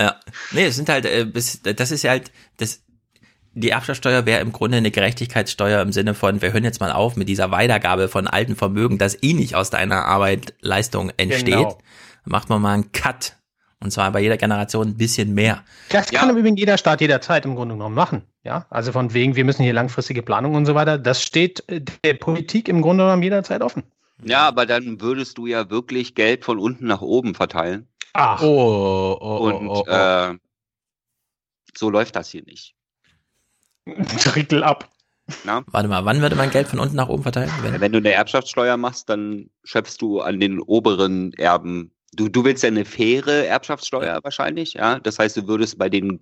Ja, 0.00 0.16
nee, 0.52 0.64
es 0.64 0.76
sind 0.76 0.88
halt, 0.88 1.04
äh, 1.04 1.24
bis, 1.24 1.60
das 1.62 1.90
ist 1.90 2.02
ja 2.04 2.10
halt, 2.12 2.30
das, 2.56 2.82
die 3.52 3.70
Erbschaftssteuer 3.70 4.26
wäre 4.26 4.40
im 4.40 4.52
Grunde 4.52 4.76
eine 4.76 4.90
Gerechtigkeitssteuer 4.90 5.82
im 5.82 5.92
Sinne 5.92 6.14
von, 6.14 6.40
wir 6.40 6.52
hören 6.52 6.64
jetzt 6.64 6.80
mal 6.80 6.92
auf 6.92 7.16
mit 7.16 7.28
dieser 7.28 7.50
Weitergabe 7.50 8.08
von 8.08 8.28
alten 8.28 8.54
Vermögen, 8.54 8.98
das 8.98 9.20
eh 9.22 9.32
nicht 9.32 9.56
aus 9.56 9.70
deiner 9.70 10.04
Arbeit 10.04 10.54
Leistung 10.60 11.10
entsteht. 11.16 11.54
Genau. 11.54 11.78
Macht 12.24 12.48
man 12.48 12.62
mal 12.62 12.74
einen 12.74 12.92
Cut. 12.92 13.34
Und 13.80 13.92
zwar 13.92 14.10
bei 14.10 14.20
jeder 14.20 14.36
Generation 14.36 14.88
ein 14.88 14.96
bisschen 14.96 15.34
mehr. 15.34 15.62
Das 15.90 16.10
kann 16.10 16.28
im 16.30 16.36
Übrigen 16.36 16.56
jeder 16.56 16.78
Staat 16.78 17.00
jederzeit 17.00 17.44
im 17.44 17.54
Grunde 17.54 17.76
genommen 17.76 17.94
machen. 17.94 18.22
Ja, 18.42 18.66
also 18.70 18.90
von 18.90 19.14
wegen, 19.14 19.36
wir 19.36 19.44
müssen 19.44 19.62
hier 19.62 19.72
langfristige 19.72 20.22
Planung 20.22 20.56
und 20.56 20.66
so 20.66 20.74
weiter. 20.74 20.98
Das 20.98 21.22
steht 21.22 21.62
der 22.04 22.14
Politik 22.14 22.68
im 22.68 22.82
Grunde 22.82 23.04
genommen 23.04 23.22
jederzeit 23.22 23.62
offen. 23.62 23.84
Ja, 24.24 24.48
aber 24.48 24.66
dann 24.66 25.00
würdest 25.00 25.38
du 25.38 25.46
ja 25.46 25.70
wirklich 25.70 26.14
Geld 26.14 26.44
von 26.44 26.58
unten 26.58 26.86
nach 26.86 27.00
oben 27.02 27.34
verteilen. 27.34 27.88
Ach. 28.14 28.42
Oh, 28.42 29.16
oh, 29.20 29.36
Und 29.48 29.68
oh, 29.68 29.84
oh. 29.86 29.90
Äh, 29.90 30.38
so 31.76 31.90
läuft 31.90 32.16
das 32.16 32.30
hier 32.30 32.42
nicht. 32.42 32.74
Drittel 33.86 34.64
ab. 34.64 34.90
Na? 35.44 35.62
Warte 35.66 35.88
mal, 35.88 36.04
wann 36.04 36.22
würde 36.22 36.36
man 36.36 36.50
Geld 36.50 36.68
von 36.68 36.80
unten 36.80 36.96
nach 36.96 37.08
oben 37.08 37.22
verteilen? 37.22 37.52
Wenn, 37.60 37.80
Wenn 37.80 37.92
du 37.92 37.98
eine 37.98 38.12
Erbschaftssteuer 38.12 38.76
machst, 38.76 39.08
dann 39.08 39.50
schöpfst 39.62 39.98
du 40.00 40.20
an 40.20 40.40
den 40.40 40.60
oberen 40.60 41.32
Erben 41.34 41.92
du, 42.12 42.28
du 42.28 42.44
willst 42.44 42.62
ja 42.62 42.68
eine 42.68 42.84
faire 42.84 43.46
Erbschaftssteuer 43.46 44.20
wahrscheinlich, 44.22 44.74
ja. 44.74 44.98
Das 45.00 45.18
heißt, 45.18 45.36
du 45.36 45.46
würdest 45.46 45.78
bei 45.78 45.88
den 45.88 46.20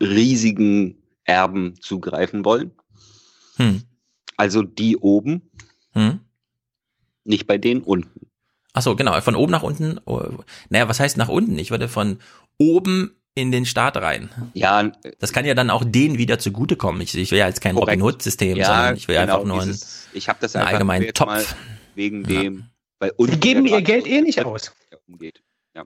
riesigen 0.00 1.02
Erben 1.24 1.74
zugreifen 1.80 2.44
wollen. 2.44 2.72
Hm. 3.56 3.82
Also 4.36 4.62
die 4.62 4.96
oben, 4.96 5.50
Hm? 5.92 6.20
Nicht 7.24 7.46
bei 7.46 7.58
denen 7.58 7.82
unten. 7.82 8.26
Ach 8.74 8.82
so, 8.82 8.96
genau, 8.96 9.20
von 9.20 9.36
oben 9.36 9.52
nach 9.52 9.62
unten. 9.62 10.00
Oh, 10.06 10.22
Naja, 10.70 10.88
was 10.88 10.98
heißt 11.00 11.16
nach 11.18 11.28
unten? 11.28 11.58
Ich 11.58 11.70
würde 11.70 11.88
von 11.88 12.18
oben 12.58 13.14
in 13.34 13.50
den 13.52 13.64
Staat 13.66 13.96
rein. 13.96 14.30
Ja. 14.54 14.92
Das 15.18 15.32
kann 15.32 15.44
ja 15.44 15.54
dann 15.54 15.70
auch 15.70 15.84
denen 15.86 16.18
wieder 16.18 16.38
zugutekommen. 16.38 17.00
Ich, 17.02 17.14
ich 17.16 17.30
will 17.30 17.38
ja 17.38 17.46
jetzt 17.48 17.60
kein 17.60 17.74
Korrekt. 17.74 17.92
Robin 18.00 18.02
Hood-System, 18.02 18.56
Ja, 18.56 18.66
sondern 18.66 18.96
ich 18.96 19.08
will 19.08 19.16
genau, 19.16 19.34
einfach 19.34 19.46
nur 19.46 19.62
einen, 19.62 19.72
dieses- 19.72 20.08
ich 20.12 20.28
habe 20.28 20.38
das 20.40 20.54
einen 20.54 20.62
einfach 20.62 20.74
allgemeinen 20.74 21.12
Topf. 21.14 21.54
wegen 21.94 22.24
dem, 22.24 22.64
weil 22.98 23.12
unten 23.16 23.34
Die 23.34 23.40
geben 23.40 23.66
ihr 23.66 23.80
Geld 23.82 24.06
eh 24.06 24.20
nicht 24.20 24.44
aus. 24.44 24.72
umgeht. 25.06 25.42
Ja. 25.74 25.84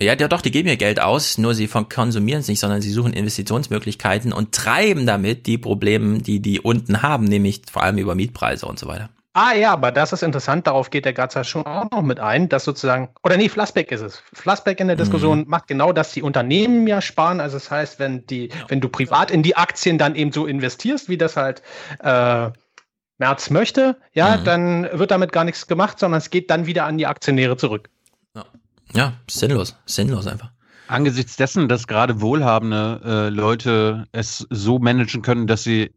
Ja, 0.00 0.14
ja, 0.16 0.28
doch, 0.28 0.40
die 0.42 0.50
geben 0.50 0.68
ihr 0.68 0.76
Geld 0.76 1.00
aus, 1.00 1.38
nur 1.38 1.54
sie 1.54 1.66
von 1.68 1.88
konsumieren 1.88 2.40
es 2.40 2.48
nicht, 2.48 2.60
sondern 2.60 2.80
sie 2.82 2.90
suchen 2.92 3.12
Investitionsmöglichkeiten 3.12 4.32
und 4.32 4.52
treiben 4.54 5.06
damit 5.06 5.46
die 5.46 5.58
Probleme, 5.58 6.18
die 6.18 6.40
die 6.40 6.60
unten 6.60 7.02
haben, 7.02 7.24
nämlich 7.24 7.62
vor 7.70 7.82
allem 7.82 7.98
über 7.98 8.14
Mietpreise 8.14 8.66
und 8.66 8.78
so 8.78 8.86
weiter. 8.86 9.10
Ah 9.40 9.54
ja, 9.54 9.72
aber 9.72 9.92
das 9.92 10.12
ist 10.12 10.24
interessant, 10.24 10.66
darauf 10.66 10.90
geht 10.90 11.04
der 11.04 11.12
Gratzer 11.12 11.44
schon 11.44 11.64
auch 11.64 11.88
noch 11.92 12.02
mit 12.02 12.18
ein, 12.18 12.48
dass 12.48 12.64
sozusagen, 12.64 13.10
oder 13.22 13.36
nee, 13.36 13.48
Flassbeck 13.48 13.92
ist 13.92 14.00
es. 14.00 14.20
Flassbeck 14.32 14.80
in 14.80 14.88
der 14.88 14.96
Diskussion 14.96 15.44
macht 15.46 15.68
genau 15.68 15.92
das, 15.92 16.10
die 16.10 16.22
Unternehmen 16.22 16.88
ja 16.88 17.00
sparen. 17.00 17.40
Also 17.40 17.56
das 17.56 17.70
heißt, 17.70 18.00
wenn 18.00 18.26
die, 18.26 18.50
wenn 18.66 18.80
du 18.80 18.88
privat 18.88 19.30
in 19.30 19.44
die 19.44 19.56
Aktien 19.56 19.96
dann 19.96 20.16
eben 20.16 20.32
so 20.32 20.44
investierst, 20.44 21.08
wie 21.08 21.16
das 21.16 21.36
halt 21.36 21.62
äh, 22.00 22.50
Merz 23.18 23.50
möchte, 23.50 23.96
ja, 24.12 24.38
dann 24.38 24.88
wird 24.90 25.12
damit 25.12 25.30
gar 25.30 25.44
nichts 25.44 25.68
gemacht, 25.68 26.00
sondern 26.00 26.18
es 26.18 26.30
geht 26.30 26.50
dann 26.50 26.66
wieder 26.66 26.86
an 26.86 26.98
die 26.98 27.06
Aktionäre 27.06 27.56
zurück. 27.56 27.90
Ja, 28.92 29.12
sinnlos, 29.30 29.76
sinnlos 29.86 30.26
einfach. 30.26 30.50
Angesichts 30.88 31.36
dessen, 31.36 31.68
dass 31.68 31.86
gerade 31.86 32.20
wohlhabende 32.20 33.00
äh, 33.04 33.28
Leute 33.28 34.08
es 34.10 34.48
so 34.50 34.80
managen 34.80 35.22
können, 35.22 35.46
dass 35.46 35.62
sie, 35.62 35.92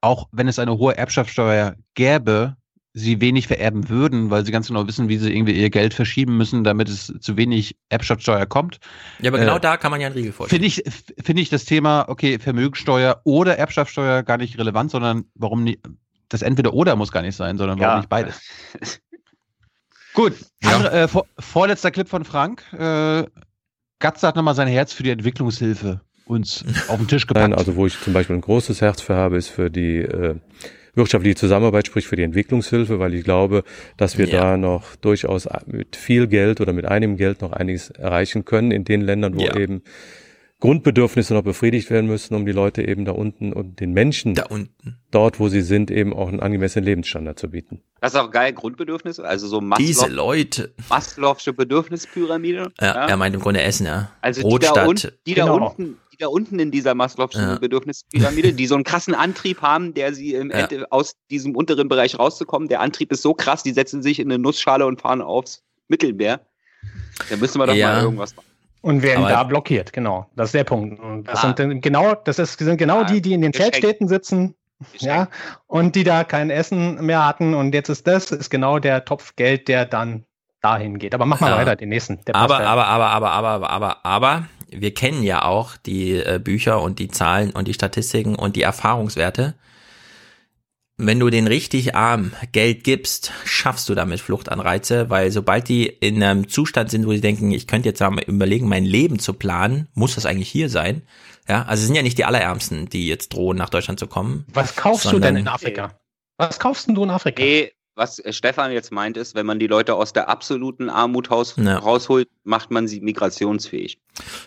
auch 0.00 0.28
wenn 0.32 0.48
es 0.48 0.58
eine 0.58 0.78
hohe 0.78 0.96
Erbschaftssteuer 0.96 1.74
gäbe, 1.94 2.56
sie 2.94 3.20
wenig 3.20 3.46
vererben 3.46 3.88
würden, 3.88 4.30
weil 4.30 4.44
sie 4.44 4.52
ganz 4.52 4.68
genau 4.68 4.86
wissen, 4.86 5.08
wie 5.08 5.16
sie 5.16 5.34
irgendwie 5.34 5.52
ihr 5.52 5.70
Geld 5.70 5.94
verschieben 5.94 6.36
müssen, 6.36 6.62
damit 6.62 6.88
es 6.88 7.12
zu 7.20 7.36
wenig 7.36 7.76
Erbschaftssteuer 7.88 8.44
kommt. 8.46 8.80
Ja, 9.20 9.30
aber 9.30 9.38
genau 9.38 9.56
Äh, 9.56 9.60
da 9.60 9.76
kann 9.78 9.90
man 9.90 10.00
ja 10.00 10.08
einen 10.08 10.16
Riegel 10.16 10.32
vorstellen. 10.32 10.62
Finde 10.62 10.82
ich, 10.82 11.02
finde 11.24 11.42
ich 11.42 11.48
das 11.48 11.64
Thema, 11.64 12.04
okay, 12.08 12.38
Vermögensteuer 12.38 13.20
oder 13.24 13.56
Erbschaftssteuer 13.56 14.22
gar 14.22 14.36
nicht 14.36 14.58
relevant, 14.58 14.90
sondern 14.90 15.24
warum 15.34 15.64
nicht, 15.64 15.80
das 16.28 16.42
entweder 16.42 16.74
oder 16.74 16.94
muss 16.96 17.12
gar 17.12 17.22
nicht 17.22 17.36
sein, 17.36 17.56
sondern 17.56 17.78
warum 17.78 17.92
Ja. 17.92 17.96
nicht 17.98 18.08
beides? 18.10 18.40
Gut, 20.14 20.34
andere, 20.62 20.90
äh, 20.92 21.08
vor, 21.08 21.26
vorletzter 21.38 21.90
Clip 21.90 22.08
von 22.08 22.24
Frank. 22.24 22.62
Äh, 22.74 23.24
Gatze 23.98 24.26
hat 24.26 24.36
nochmal 24.36 24.54
sein 24.54 24.68
Herz 24.68 24.92
für 24.92 25.02
die 25.02 25.10
Entwicklungshilfe 25.10 26.02
uns 26.26 26.64
auf 26.88 26.98
den 26.98 27.08
Tisch 27.08 27.26
gepackt. 27.26 27.48
Nein, 27.48 27.58
also 27.58 27.76
wo 27.76 27.86
ich 27.86 27.98
zum 27.98 28.12
Beispiel 28.12 28.36
ein 28.36 28.42
großes 28.42 28.82
Herz 28.82 29.00
für 29.00 29.14
habe, 29.14 29.36
ist 29.38 29.48
für 29.48 29.70
die 29.70 29.98
äh, 29.98 30.36
wirtschaftliche 30.94 31.36
Zusammenarbeit, 31.36 31.86
sprich 31.86 32.06
für 32.06 32.16
die 32.16 32.22
Entwicklungshilfe, 32.22 32.98
weil 32.98 33.14
ich 33.14 33.24
glaube, 33.24 33.64
dass 33.96 34.18
wir 34.18 34.26
Ja. 34.28 34.40
da 34.40 34.56
noch 34.56 34.94
durchaus 34.96 35.48
mit 35.66 35.96
viel 35.96 36.26
Geld 36.26 36.60
oder 36.60 36.72
mit 36.72 36.84
einigem 36.84 37.16
Geld 37.16 37.40
noch 37.40 37.52
einiges 37.52 37.90
erreichen 37.90 38.44
können 38.44 38.70
in 38.70 38.84
den 38.84 39.00
Ländern, 39.00 39.34
wo 39.36 39.40
Ja. 39.42 39.56
eben 39.56 39.82
Grundbedürfnisse 40.60 41.34
noch 41.34 41.42
befriedigt 41.42 41.90
werden 41.90 42.06
müssen, 42.06 42.34
um 42.36 42.46
die 42.46 42.52
Leute 42.52 42.86
eben 42.86 43.04
da 43.04 43.10
unten 43.12 43.52
und 43.52 43.80
den 43.80 43.92
Menschen 43.92 44.34
da 44.34 44.44
unten. 44.44 44.96
dort, 45.10 45.40
wo 45.40 45.48
sie 45.48 45.60
sind, 45.60 45.90
eben 45.90 46.12
auch 46.14 46.28
einen 46.28 46.38
angemessenen 46.38 46.84
Lebensstandard 46.84 47.36
zu 47.36 47.50
bieten. 47.50 47.82
Das 48.00 48.14
ist 48.14 48.20
auch 48.20 48.30
geil, 48.30 48.52
Grundbedürfnisse, 48.52 49.24
also 49.24 49.48
so 49.48 49.60
Diese 49.78 50.02
Maslow, 50.02 50.14
Leute. 50.14 50.72
Maslow'sche 50.88 51.52
Bedürfnispyramide. 51.52 52.70
Ja, 52.80 53.06
er 53.08 53.16
meint 53.16 53.34
im 53.34 53.40
Grunde 53.40 53.60
Essen, 53.60 53.86
ja. 53.86 54.12
Also 54.20 54.42
Rot 54.42 54.62
die 54.62 54.66
da, 54.66 54.72
statt- 54.72 54.86
un 54.88 54.96
die, 55.26 55.34
da 55.34 55.42
Genau. 55.46 55.66
unten, 55.70 55.96
die 56.12 56.16
da 56.18 56.26
unten 56.28 56.58
in 56.58 56.70
dieser 56.70 56.92
Maslow'schen 56.92 57.40
Ja. 57.40 57.58
Bedürfnispyramide, 57.58 58.52
die 58.52 58.66
so 58.66 58.74
einen 58.74 58.84
krassen 58.84 59.14
Antrieb 59.14 59.62
haben, 59.62 59.94
der 59.94 60.12
sie 60.14 60.34
im 60.34 60.50
Ja. 60.50 60.58
Ende 60.58 60.86
aus 60.90 61.14
diesem 61.30 61.56
unteren 61.56 61.88
Bereich 61.88 62.18
rauszukommen. 62.18 62.68
Der 62.68 62.80
Antrieb 62.80 63.10
ist 63.12 63.22
so 63.22 63.34
krass, 63.34 63.62
die 63.62 63.72
setzen 63.72 64.02
sich 64.02 64.18
in 64.20 64.30
eine 64.30 64.38
Nussschale 64.40 64.86
und 64.86 65.00
fahren 65.00 65.22
aufs 65.22 65.62
Mittelmeer. 65.88 66.40
Da 67.30 67.36
müssen 67.36 67.58
wir 67.60 67.66
doch 67.66 67.74
Ja. 67.74 67.92
mal 67.94 68.02
irgendwas 68.02 68.36
machen. 68.36 68.46
Und 68.82 69.02
werden 69.02 69.24
Aber- 69.24 69.32
da 69.32 69.42
blockiert, 69.44 69.92
genau. 69.92 70.26
Das 70.34 70.48
ist 70.48 70.54
der 70.54 70.64
Punkt. 70.64 71.00
Und 71.00 71.24
das 71.28 71.44
Ah. 71.44 71.54
sind 71.56 71.80
genau, 71.82 72.14
das 72.14 72.38
ist, 72.38 72.58
sind 72.58 72.76
genau 72.76 73.00
Ah, 73.00 73.04
die, 73.04 73.22
die 73.22 73.32
in 73.32 73.40
den 73.40 73.52
geschenkt. 73.52 73.76
Feldstädten 73.76 74.08
sitzen, 74.08 74.54
ja, 74.98 75.28
und 75.68 75.94
die 75.94 76.02
da 76.02 76.24
kein 76.24 76.50
Essen 76.50 77.04
mehr 77.06 77.24
hatten. 77.24 77.54
Und 77.54 77.74
jetzt 77.74 77.88
ist 77.88 78.06
das, 78.08 78.32
ist 78.32 78.50
genau 78.50 78.80
der 78.80 79.04
Topf 79.04 79.36
Geld, 79.36 79.68
der 79.68 79.86
dann 79.86 80.24
dahin 80.62 80.98
geht. 80.98 81.14
Aber 81.14 81.26
mach 81.26 81.40
mal 81.40 81.50
Ja. 81.50 81.56
weiter, 81.58 81.76
den 81.76 81.90
nächsten. 81.90 82.18
Aber, 82.32 82.58
aber, 82.58 82.86
aber, 82.86 83.06
aber, 83.08 83.30
aber, 83.30 83.30
aber, 83.30 83.70
aber, 83.70 84.04
aber, 84.04 84.46
wir 84.74 84.94
kennen 84.94 85.22
ja 85.22 85.44
auch 85.44 85.76
die 85.76 86.14
äh, 86.14 86.40
Bücher 86.42 86.80
und 86.82 86.98
die 86.98 87.08
Zahlen 87.08 87.50
und 87.50 87.68
die 87.68 87.74
Statistiken 87.74 88.34
und 88.34 88.56
die 88.56 88.62
Erfahrungswerte. 88.62 89.54
Wenn 90.98 91.18
du 91.18 91.30
den 91.30 91.46
richtig 91.46 91.96
arm 91.96 92.32
Geld 92.52 92.84
gibst, 92.84 93.32
schaffst 93.44 93.88
du 93.88 93.94
damit 93.94 94.20
Fluchtanreize, 94.20 95.10
weil 95.10 95.30
sobald 95.32 95.68
die 95.68 95.86
in 95.86 96.22
einem 96.22 96.48
Zustand 96.48 96.90
sind, 96.90 97.06
wo 97.06 97.12
sie 97.12 97.20
denken, 97.20 97.50
ich 97.50 97.66
könnte 97.66 97.88
jetzt 97.88 98.00
mal 98.00 98.22
überlegen, 98.22 98.68
mein 98.68 98.84
Leben 98.84 99.18
zu 99.18 99.32
planen, 99.32 99.88
muss 99.94 100.14
das 100.14 100.26
eigentlich 100.26 100.50
hier 100.50 100.68
sein. 100.68 101.02
Ja, 101.48 101.62
also 101.62 101.80
es 101.80 101.86
sind 101.86 101.96
ja 101.96 102.02
nicht 102.02 102.18
die 102.18 102.24
Allerärmsten, 102.24 102.88
die 102.88 103.08
jetzt 103.08 103.32
drohen, 103.32 103.56
nach 103.56 103.70
Deutschland 103.70 103.98
zu 103.98 104.06
kommen. 104.06 104.46
Was 104.52 104.76
kaufst 104.76 105.10
du 105.10 105.18
denn 105.18 105.36
in 105.36 105.48
Afrika? 105.48 105.98
Was 106.36 106.58
kaufst 106.60 106.86
denn 106.86 106.94
du 106.94 107.02
in 107.04 107.10
Afrika? 107.10 107.42
Nee, 107.42 107.72
was 107.94 108.18
äh, 108.18 108.32
Stefan 108.32 108.72
jetzt 108.72 108.92
meint, 108.92 109.16
ist, 109.16 109.34
wenn 109.34 109.46
man 109.46 109.58
die 109.58 109.66
Leute 109.66 109.94
aus 109.94 110.12
der 110.12 110.28
absoluten 110.28 110.88
Armut 110.88 111.30
raus, 111.30 111.54
Ja. 111.56 111.78
rausholt, 111.78 112.28
macht 112.44 112.70
man 112.70 112.88
sie 112.88 113.00
migrationsfähig. 113.00 113.98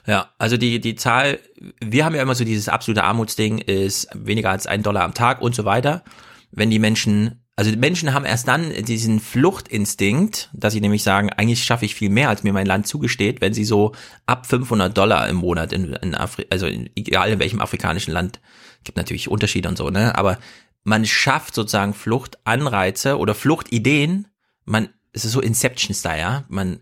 Ja, 0.06 0.30
also 0.38 0.58
die, 0.58 0.80
die 0.80 0.96
Zahl, 0.96 1.40
wir 1.80 2.06
haben 2.06 2.16
ja 2.16 2.22
immer 2.22 2.36
so 2.36 2.44
dieses 2.44 2.70
absolute 2.70 3.04
Armutsding, 3.04 3.60
ist 3.60 4.08
weniger 4.14 4.50
als 4.50 4.68
ein 4.68 4.84
Dollar 4.84 5.04
am 5.04 5.14
Tag 5.14 5.42
und 5.42 5.56
so 5.56 5.66
weiter. 5.66 6.04
Wenn 6.52 6.70
die 6.70 6.80
Menschen, 6.80 7.44
also 7.56 7.72
die 7.72 7.78
Menschen 7.78 8.14
haben 8.14 8.26
erst 8.26 8.48
dann 8.48 8.72
diesen 8.86 9.20
Fluchtinstinkt, 9.20 10.50
dass 10.54 10.74
sie 10.74 10.82
nämlich 10.82 11.04
sagen, 11.04 11.30
eigentlich 11.32 11.64
schaffe 11.64 11.86
ich 11.86 11.96
viel 11.96 12.10
mehr, 12.10 12.30
als 12.30 12.44
mir 12.44 12.54
mein 12.54 12.66
Land 12.66 12.88
zugesteht, 12.88 13.42
wenn 13.42 13.54
sie 13.54 13.66
so 13.66 13.94
ab 14.26 14.46
500 14.46 14.96
Dollar 14.98 15.28
im 15.28 15.38
Monat 15.38 15.74
in, 15.74 15.94
in 15.94 16.16
Afri 16.16 16.46
also 16.50 16.68
in, 16.68 16.90
egal 16.96 17.32
in 17.32 17.40
welchem 17.40 17.62
afrikanischen 17.62 18.14
Land, 18.14 18.40
gibt 18.84 18.98
natürlich 18.98 19.30
Unterschiede 19.30 19.68
und 19.68 19.78
so, 19.78 19.90
ne, 19.90 20.16
aber 20.16 20.38
man 20.86 21.06
schafft 21.06 21.56
sozusagen 21.56 21.94
Fluchtanreize 21.94 23.18
oder 23.18 23.36
Fluchtideen, 23.36 24.28
man, 24.64 24.90
es 25.12 25.26
ist 25.26 25.34
so 25.34 25.42
Inception-Style, 25.42 26.20
ja, 26.20 26.46
man, 26.48 26.80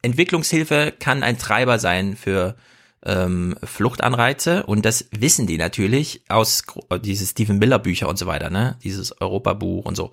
Entwicklungshilfe 0.00 0.94
kann 0.98 1.24
ein 1.24 1.38
Treiber 1.38 1.78
sein 1.80 2.16
für 2.16 2.56
ähm, 3.04 3.56
Fluchtanreize 3.62 4.64
und 4.64 4.84
das 4.86 5.08
wissen 5.10 5.46
die 5.46 5.58
natürlich 5.58 6.22
aus 6.28 6.64
gro- 6.64 6.98
diese 6.98 7.26
Stephen 7.26 7.58
Miller 7.58 7.80
Bücher 7.80 8.08
und 8.08 8.16
so 8.18 8.26
weiter, 8.26 8.48
ne? 8.48 8.78
Dieses 8.84 9.20
Europabuch 9.20 9.84
und 9.84 9.96
so. 9.96 10.12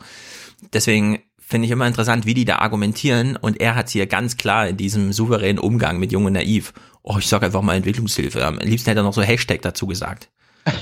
Deswegen 0.73 1.21
finde 1.37 1.65
ich 1.67 1.71
immer 1.71 1.85
interessant, 1.85 2.25
wie 2.25 2.33
die 2.33 2.45
da 2.45 2.57
argumentieren 2.57 3.35
und 3.35 3.61
er 3.61 3.75
hat 3.75 3.89
hier 3.89 4.07
ganz 4.07 4.37
klar 4.37 4.67
in 4.67 4.77
diesem 4.77 5.13
souveränen 5.13 5.59
Umgang 5.59 5.99
mit 5.99 6.11
Jung 6.11 6.25
und 6.25 6.33
Naiv, 6.33 6.73
oh, 7.03 7.17
ich 7.19 7.27
sag 7.27 7.43
einfach 7.43 7.61
mal 7.61 7.75
Entwicklungshilfe. 7.75 8.43
Am 8.43 8.57
liebsten 8.57 8.89
hätte 8.89 9.01
er 9.01 9.03
noch 9.03 9.13
so 9.13 9.21
Hashtag 9.21 9.61
dazu 9.61 9.85
gesagt. 9.85 10.31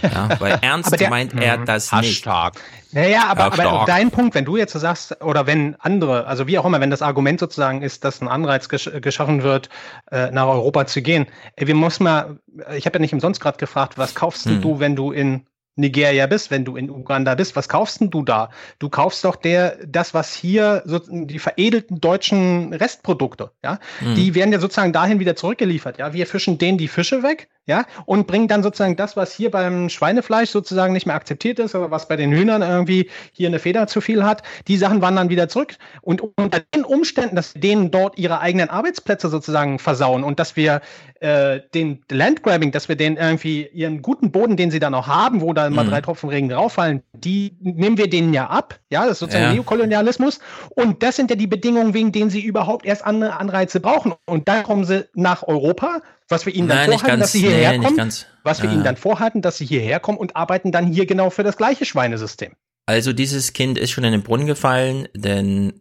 Ja, 0.01 0.29
weil 0.39 0.57
ernst 0.61 0.99
der- 0.99 1.09
meint 1.09 1.33
er 1.33 1.57
Mhm. 1.59 1.65
das 1.65 1.91
Hashtag. 1.91 2.53
Naja, 2.91 3.23
aber, 3.29 3.55
Ja, 3.55 3.69
aber 3.69 3.85
dein 3.85 4.11
Punkt, 4.11 4.35
wenn 4.35 4.45
du 4.45 4.57
jetzt 4.57 4.73
so 4.73 4.79
sagst, 4.79 5.21
oder 5.23 5.47
wenn 5.47 5.75
andere, 5.79 6.25
also 6.27 6.45
wie 6.47 6.57
auch 6.59 6.65
immer, 6.65 6.81
wenn 6.81 6.89
das 6.89 7.01
Argument 7.01 7.39
sozusagen 7.39 7.81
ist, 7.81 8.03
dass 8.03 8.21
ein 8.21 8.27
Anreiz 8.27 8.67
gesch 8.69 8.89
geschaffen 9.01 9.43
wird, 9.43 9.69
äh, 10.11 10.29
nach 10.31 10.47
Europa 10.47 10.85
zu 10.87 11.01
gehen, 11.01 11.25
ey, 11.55 11.67
wir 11.67 11.75
müssen 11.75 12.03
mal, 12.03 12.39
ich 12.75 12.85
habe 12.85 12.97
ja 12.97 13.01
nicht 13.01 13.13
umsonst 13.13 13.39
gerade 13.39 13.57
gefragt, 13.57 13.97
was 13.97 14.13
kaufst 14.13 14.45
denn 14.45 14.55
Hm. 14.55 14.61
du, 14.61 14.79
wenn 14.79 14.95
du 14.95 15.11
in 15.11 15.45
Nigeria 15.77 16.27
bist, 16.27 16.51
wenn 16.51 16.65
du 16.65 16.75
in 16.75 16.89
Uganda 16.89 17.33
bist, 17.33 17.55
was 17.55 17.69
kaufst 17.69 18.01
denn 18.01 18.09
du 18.09 18.23
da? 18.23 18.49
Du 18.79 18.89
kaufst 18.89 19.23
doch 19.23 19.37
der, 19.37 19.77
das, 19.87 20.13
was 20.13 20.33
hier, 20.33 20.83
so, 20.85 20.99
die 21.09 21.39
veredelten 21.39 22.01
deutschen 22.01 22.73
Restprodukte, 22.73 23.51
ja, 23.63 23.79
Hm. 23.99 24.15
die 24.15 24.35
werden 24.35 24.51
ja 24.51 24.59
sozusagen 24.59 24.91
dahin 24.91 25.19
wieder 25.21 25.37
zurückgeliefert, 25.37 25.97
ja. 25.97 26.11
Wir 26.11 26.27
fischen 26.27 26.57
denen 26.57 26.77
die 26.77 26.89
Fische 26.89 27.23
weg, 27.23 27.47
ja, 27.67 27.85
und 28.05 28.25
bringen 28.27 28.47
dann 28.47 28.63
sozusagen 28.63 28.95
das, 28.95 29.15
was 29.15 29.31
hier 29.33 29.51
beim 29.51 29.87
Schweinefleisch 29.89 30.49
sozusagen 30.49 30.93
nicht 30.93 31.05
mehr 31.05 31.15
akzeptiert 31.15 31.59
ist, 31.59 31.75
aber 31.75 31.91
was 31.91 32.07
bei 32.07 32.15
den 32.15 32.31
Hühnern 32.31 32.61
irgendwie 32.63 33.09
hier 33.33 33.47
eine 33.49 33.59
Feder 33.59 33.85
zu 33.87 34.01
viel 34.01 34.23
hat, 34.23 34.41
die 34.67 34.77
Sachen 34.77 35.01
wandern 35.01 35.29
wieder 35.29 35.47
zurück. 35.47 35.75
Und 36.01 36.21
unter 36.37 36.61
den 36.75 36.83
Umständen, 36.83 37.35
dass 37.35 37.53
wir 37.53 37.61
denen 37.61 37.91
dort 37.91 38.17
ihre 38.17 38.39
eigenen 38.39 38.69
Arbeitsplätze 38.69 39.29
sozusagen 39.29 39.77
versauen 39.77 40.23
und 40.23 40.39
dass 40.39 40.55
wir 40.55 40.81
äh, 41.19 41.59
den 41.75 42.01
Landgrabbing, 42.09 42.71
dass 42.71 42.89
wir 42.89 42.95
den 42.95 43.15
irgendwie 43.17 43.67
ihren 43.67 44.01
guten 44.01 44.31
Boden, 44.31 44.57
den 44.57 44.71
sie 44.71 44.79
da 44.79 44.89
noch 44.89 45.07
haben, 45.07 45.41
wo 45.41 45.53
da 45.53 45.69
mal 45.69 45.85
Mhm. 45.85 45.89
drei 45.89 46.01
Tropfen 46.01 46.29
Regen 46.29 46.49
drauffallen, 46.49 47.03
die 47.13 47.55
nehmen 47.61 47.97
wir 47.97 48.09
denen 48.09 48.33
ja 48.33 48.47
ab. 48.47 48.79
Ja, 48.89 49.03
das 49.03 49.13
ist 49.13 49.19
sozusagen 49.19 49.45
Ja. 49.45 49.53
Neokolonialismus. 49.53 50.39
Und 50.71 51.03
das 51.03 51.15
sind 51.15 51.29
ja 51.29 51.35
die 51.35 51.47
Bedingungen, 51.47 51.93
wegen 51.93 52.11
denen 52.11 52.31
sie 52.31 52.41
überhaupt 52.41 52.85
erst 52.87 53.05
andere 53.05 53.39
Anreize 53.39 53.79
brauchen. 53.79 54.13
Und 54.25 54.47
dann 54.47 54.63
kommen 54.63 54.83
sie 54.83 55.05
nach 55.13 55.43
Europa, 55.47 56.01
was 56.31 56.45
wir 56.45 56.55
ihnen 56.55 56.67
dann 56.67 56.89
Nein, 56.89 56.99
ganz. 56.99 57.19
dass 57.19 57.31
sie 57.33 57.41
hierher 57.41 57.77
Nee, 57.77 57.85
kommen, 57.85 58.13
was 58.43 58.61
wir 58.61 58.69
Ja. 58.69 58.73
ihnen 58.75 58.83
dann 58.83 58.97
vorhalten, 58.97 59.41
dass 59.41 59.57
sie 59.57 59.65
hierher 59.65 59.99
kommen 59.99 60.17
und 60.17 60.35
arbeiten 60.35 60.71
dann 60.71 60.87
hier 60.87 61.05
genau 61.05 61.29
für 61.29 61.43
das 61.43 61.57
gleiche 61.57 61.85
Schweinesystem. 61.85 62.53
Also 62.85 63.13
dieses 63.13 63.53
Kind 63.53 63.77
ist 63.77 63.91
schon 63.91 64.03
in 64.03 64.11
den 64.11 64.23
Brunnen 64.23 64.47
gefallen, 64.47 65.07
denn 65.15 65.73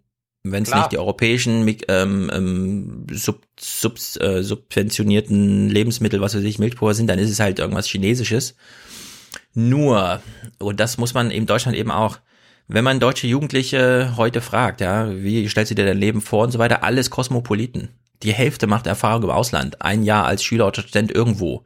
Wenn 0.43 0.63
es 0.63 0.75
nicht 0.75 0.93
die 0.93 0.99
europäischen 0.99 1.69
ähm, 1.89 2.31
ähm, 2.33 3.07
sub, 3.13 3.43
sub, 3.59 3.99
äh, 4.21 4.43
subventionierten 4.43 5.69
Lebensmittel, 5.69 6.21
was 6.23 6.35
weiß 6.35 6.43
ich, 6.45 6.59
Milchpulver 6.59 6.95
sind, 6.95 7.09
dann 7.09 7.19
ist 7.19 7.29
es 7.31 7.41
halt 7.41 7.59
irgendwas 7.59 7.87
Chinesisches. 7.87 8.55
Nur, 9.55 10.23
und 10.59 10.81
das 10.81 10.97
muss 10.99 11.13
man 11.15 11.31
in 11.31 11.45
Deutschland 11.47 11.77
eben 11.77 11.91
auch, 11.91 12.19
wenn 12.69 12.85
man 12.85 13.01
deutsche 13.01 13.27
Jugendliche 13.27 14.15
heute 14.17 14.41
fragt, 14.41 14.81
ja, 14.81 15.11
wie 15.15 15.47
stellst 15.49 15.73
du 15.73 15.75
dir 15.75 15.85
dein 15.87 15.99
Leben 15.99 16.21
vor 16.21 16.45
und 16.45 16.53
so 16.53 16.59
weiter, 16.59 16.85
alles 16.85 17.11
Kosmopoliten. 17.11 17.89
Die 18.23 18.33
Hälfte 18.33 18.67
macht 18.67 18.87
Erfahrung 18.87 19.25
im 19.25 19.31
Ausland, 19.31 19.81
ein 19.83 20.03
Jahr 20.03 20.27
als 20.27 20.43
Schüler 20.43 20.67
oder 20.67 20.83
Student 20.83 21.11
irgendwo. 21.11 21.65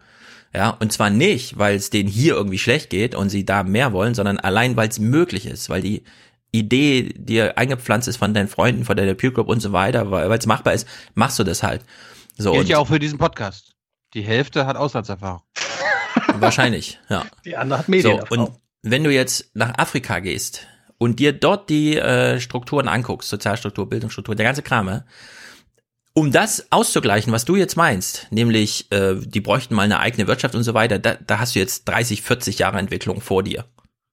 Ja, 0.55 0.71
und 0.71 0.93
zwar 0.93 1.11
nicht, 1.11 1.59
weil 1.59 1.75
es 1.75 1.91
denen 1.91 2.09
hier 2.09 2.35
irgendwie 2.35 2.59
schlecht 2.59 2.89
geht 2.91 3.17
und 3.17 3.29
sie 3.29 3.45
da 3.45 3.65
mehr 3.65 3.93
wollen, 3.93 4.15
sondern 4.15 4.39
allein, 4.39 4.77
weil 4.77 4.89
es 4.89 5.01
möglich 5.01 5.47
ist, 5.47 5.69
weil 5.69 5.83
die 5.83 6.05
Idee 6.53 7.13
dir 7.17 7.59
eingepflanzt 7.59 8.07
ist 8.07 8.19
von 8.19 8.33
deinen 8.33 8.47
Freunden, 8.47 8.85
von 8.85 8.97
deiner 8.97 9.15
Peer 9.15 9.33
Group 9.33 9.49
und 9.49 9.59
so 9.59 9.73
weiter, 9.73 10.13
weil 10.13 10.31
es 10.31 10.47
machbar 10.47 10.73
ist, 10.75 10.87
machst 11.15 11.41
du 11.41 11.45
das 11.45 11.65
halt. 11.65 11.83
So, 12.39 12.53
Gilt 12.53 12.63
und 12.63 12.69
ja 12.69 12.79
auch 12.79 12.87
für 12.87 13.01
diesen 13.01 13.19
Podcast. 13.19 13.73
Die 14.15 14.23
Hälfte 14.23 14.65
hat 14.65 14.77
Auslandserfahrung. 14.77 15.43
wahrscheinlich, 16.35 17.01
ja. 17.09 17.25
Die 17.45 17.57
andere 17.57 17.81
hat 17.81 17.87
So, 17.87 17.91
Medienerfahrung. 17.91 18.47
und 18.47 18.53
wenn 18.83 19.03
du 19.03 19.11
jetzt 19.11 19.51
nach 19.55 19.77
Afrika 19.79 20.21
gehst 20.21 20.69
und 20.99 21.19
dir 21.19 21.33
dort 21.33 21.69
die 21.69 21.97
äh, 21.97 22.39
Strukturen 22.39 22.87
anguckst, 22.87 23.29
Sozialstruktur, 23.29 23.89
Bildungsstruktur, 23.89 24.37
der 24.37 24.47
ganze 24.47 24.63
Kram, 24.63 25.03
um 26.15 26.31
das 26.31 26.71
auszugleichen, 26.71 27.33
was 27.33 27.45
du 27.45 27.57
jetzt 27.57 27.77
meinst, 27.77 28.29
nämlich 28.31 28.91
äh, 28.93 29.17
die 29.17 29.41
bräuchten 29.41 29.75
mal 29.75 29.83
eine 29.83 29.99
eigene 29.99 30.29
Wirtschaft 30.29 30.55
und 30.55 30.63
so 30.63 30.73
weiter, 30.73 30.99
da, 30.99 31.15
da 31.15 31.41
hast 31.41 31.55
du 31.55 31.59
jetzt 31.59 31.85
30, 31.87 32.23
40 32.23 32.61
Jahre 32.61 32.79
Entwicklung 32.79 33.21
vor 33.21 33.43
dir. 33.43 33.67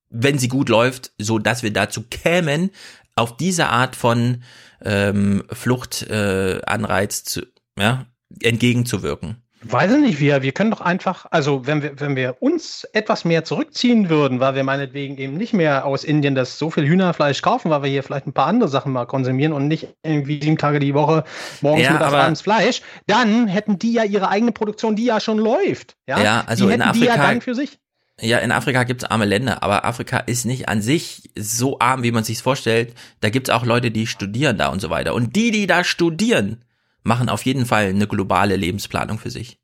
Wenn 0.09 0.39
sie 0.39 0.47
gut 0.47 0.67
läuft, 0.67 1.11
so 1.19 1.37
dass 1.37 1.63
wir 1.63 1.71
dazu 1.71 2.03
kämen, 2.09 2.71
auf 3.15 3.37
diese 3.37 3.67
Art 3.67 3.95
von 3.95 4.43
ähm, 4.83 5.43
Fluchtanreiz 5.51 6.09
äh, 6.09 6.61
Anreiz 6.65 7.23
zu, 7.23 7.45
ja, 7.77 8.07
entgegenzuwirken. 8.41 9.43
Weiß 9.63 9.91
ich 9.91 9.99
nicht, 9.99 10.19
wir, 10.19 10.41
wir 10.41 10.51
können 10.53 10.71
doch 10.71 10.81
einfach, 10.81 11.27
also 11.29 11.67
wenn 11.67 11.83
wir, 11.83 11.99
wenn 11.99 12.15
wir 12.15 12.37
uns 12.39 12.83
etwas 12.93 13.25
mehr 13.25 13.43
zurückziehen 13.43 14.09
würden, 14.09 14.39
weil 14.39 14.55
wir 14.55 14.63
meinetwegen 14.63 15.17
eben 15.17 15.37
nicht 15.37 15.53
mehr 15.53 15.85
aus 15.85 16.03
Indien 16.03 16.33
das 16.33 16.57
so 16.57 16.71
viel 16.71 16.87
Hühnerfleisch 16.87 17.43
kaufen, 17.43 17.69
weil 17.69 17.83
wir 17.83 17.89
hier 17.91 18.01
vielleicht 18.01 18.25
ein 18.25 18.33
paar 18.33 18.47
andere 18.47 18.69
Sachen 18.69 18.91
mal 18.91 19.05
konsumieren 19.05 19.53
und 19.53 19.67
nicht 19.67 19.87
irgendwie 20.03 20.41
sieben 20.41 20.57
Tage 20.57 20.79
die 20.79 20.95
Woche 20.95 21.23
morgens, 21.61 21.85
Ja, 21.85 21.93
mittags, 21.93 22.13
abends 22.13 22.41
Fleisch, 22.41 22.81
dann 23.05 23.47
hätten 23.47 23.77
die 23.77 23.93
ja 23.93 24.03
ihre 24.03 24.29
eigene 24.29 24.51
Produktion, 24.51 24.95
die 24.95 25.05
ja 25.05 25.19
schon 25.19 25.37
läuft. 25.37 25.95
Ja, 26.07 26.19
Ja, 26.19 26.43
also 26.47 26.67
die 26.67 26.73
in 26.73 26.81
hätten 26.81 26.93
die 26.99 27.05
ja 27.05 27.11
Afrika- 27.13 27.27
dann 27.27 27.41
für 27.41 27.53
sich. 27.53 27.77
Ja, 28.19 28.37
in 28.39 28.51
Afrika 28.51 28.83
gibt's 28.83 29.03
arme 29.03 29.25
Länder, 29.25 29.63
aber 29.63 29.83
Afrika 29.85 30.17
ist 30.17 30.45
nicht 30.45 30.69
an 30.69 30.81
sich 30.81 31.31
so 31.37 31.79
arm, 31.79 32.03
wie 32.03 32.11
man 32.11 32.23
sich's 32.23 32.41
vorstellt. 32.41 32.93
Da 33.19 33.29
gibt's 33.29 33.49
auch 33.49 33.65
Leute, 33.65 33.89
die 33.89 34.05
studieren 34.05 34.57
da 34.57 34.67
und 34.67 34.79
so 34.79 34.89
weiter. 34.91 35.13
Und 35.15 35.35
die, 35.35 35.49
die 35.49 35.65
da 35.65 35.83
studieren, 35.83 36.63
machen 37.03 37.29
auf 37.29 37.45
jeden 37.45 37.65
Fall 37.65 37.87
eine 37.87 38.07
globale 38.07 38.55
Lebensplanung 38.55 39.19
für 39.19 39.31
sich. 39.31 39.59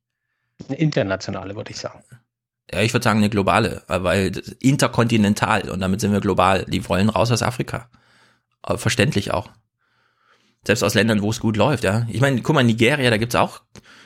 Eine 0.67 0.77
internationale, 0.77 1.55
würde 1.55 1.71
ich 1.71 1.77
sagen. 1.77 2.03
Ja, 2.71 2.81
ich 2.81 2.93
würde 2.93 3.03
sagen 3.03 3.19
eine 3.19 3.29
globale, 3.29 3.83
weil 3.87 4.31
interkontinental 4.59 5.69
und 5.69 5.79
damit 5.79 6.01
sind 6.01 6.11
wir 6.11 6.19
global. 6.19 6.65
Die 6.65 6.87
wollen 6.89 7.09
raus 7.09 7.31
aus 7.31 7.43
Afrika. 7.43 7.89
Aber 8.61 8.77
verständlich 8.77 9.31
auch. 9.31 9.49
Selbst 10.65 10.83
aus 10.83 10.95
Ländern, 10.95 11.21
wo 11.21 11.29
es 11.29 11.39
gut 11.39 11.55
läuft, 11.55 11.85
ja. 11.85 12.05
Ich 12.09 12.19
meine, 12.19 12.41
guck 12.41 12.55
mal, 12.55 12.63
Nigeria, 12.63 13.09
da 13.09 13.17
gibt's 13.17 13.35
auch 13.35 13.61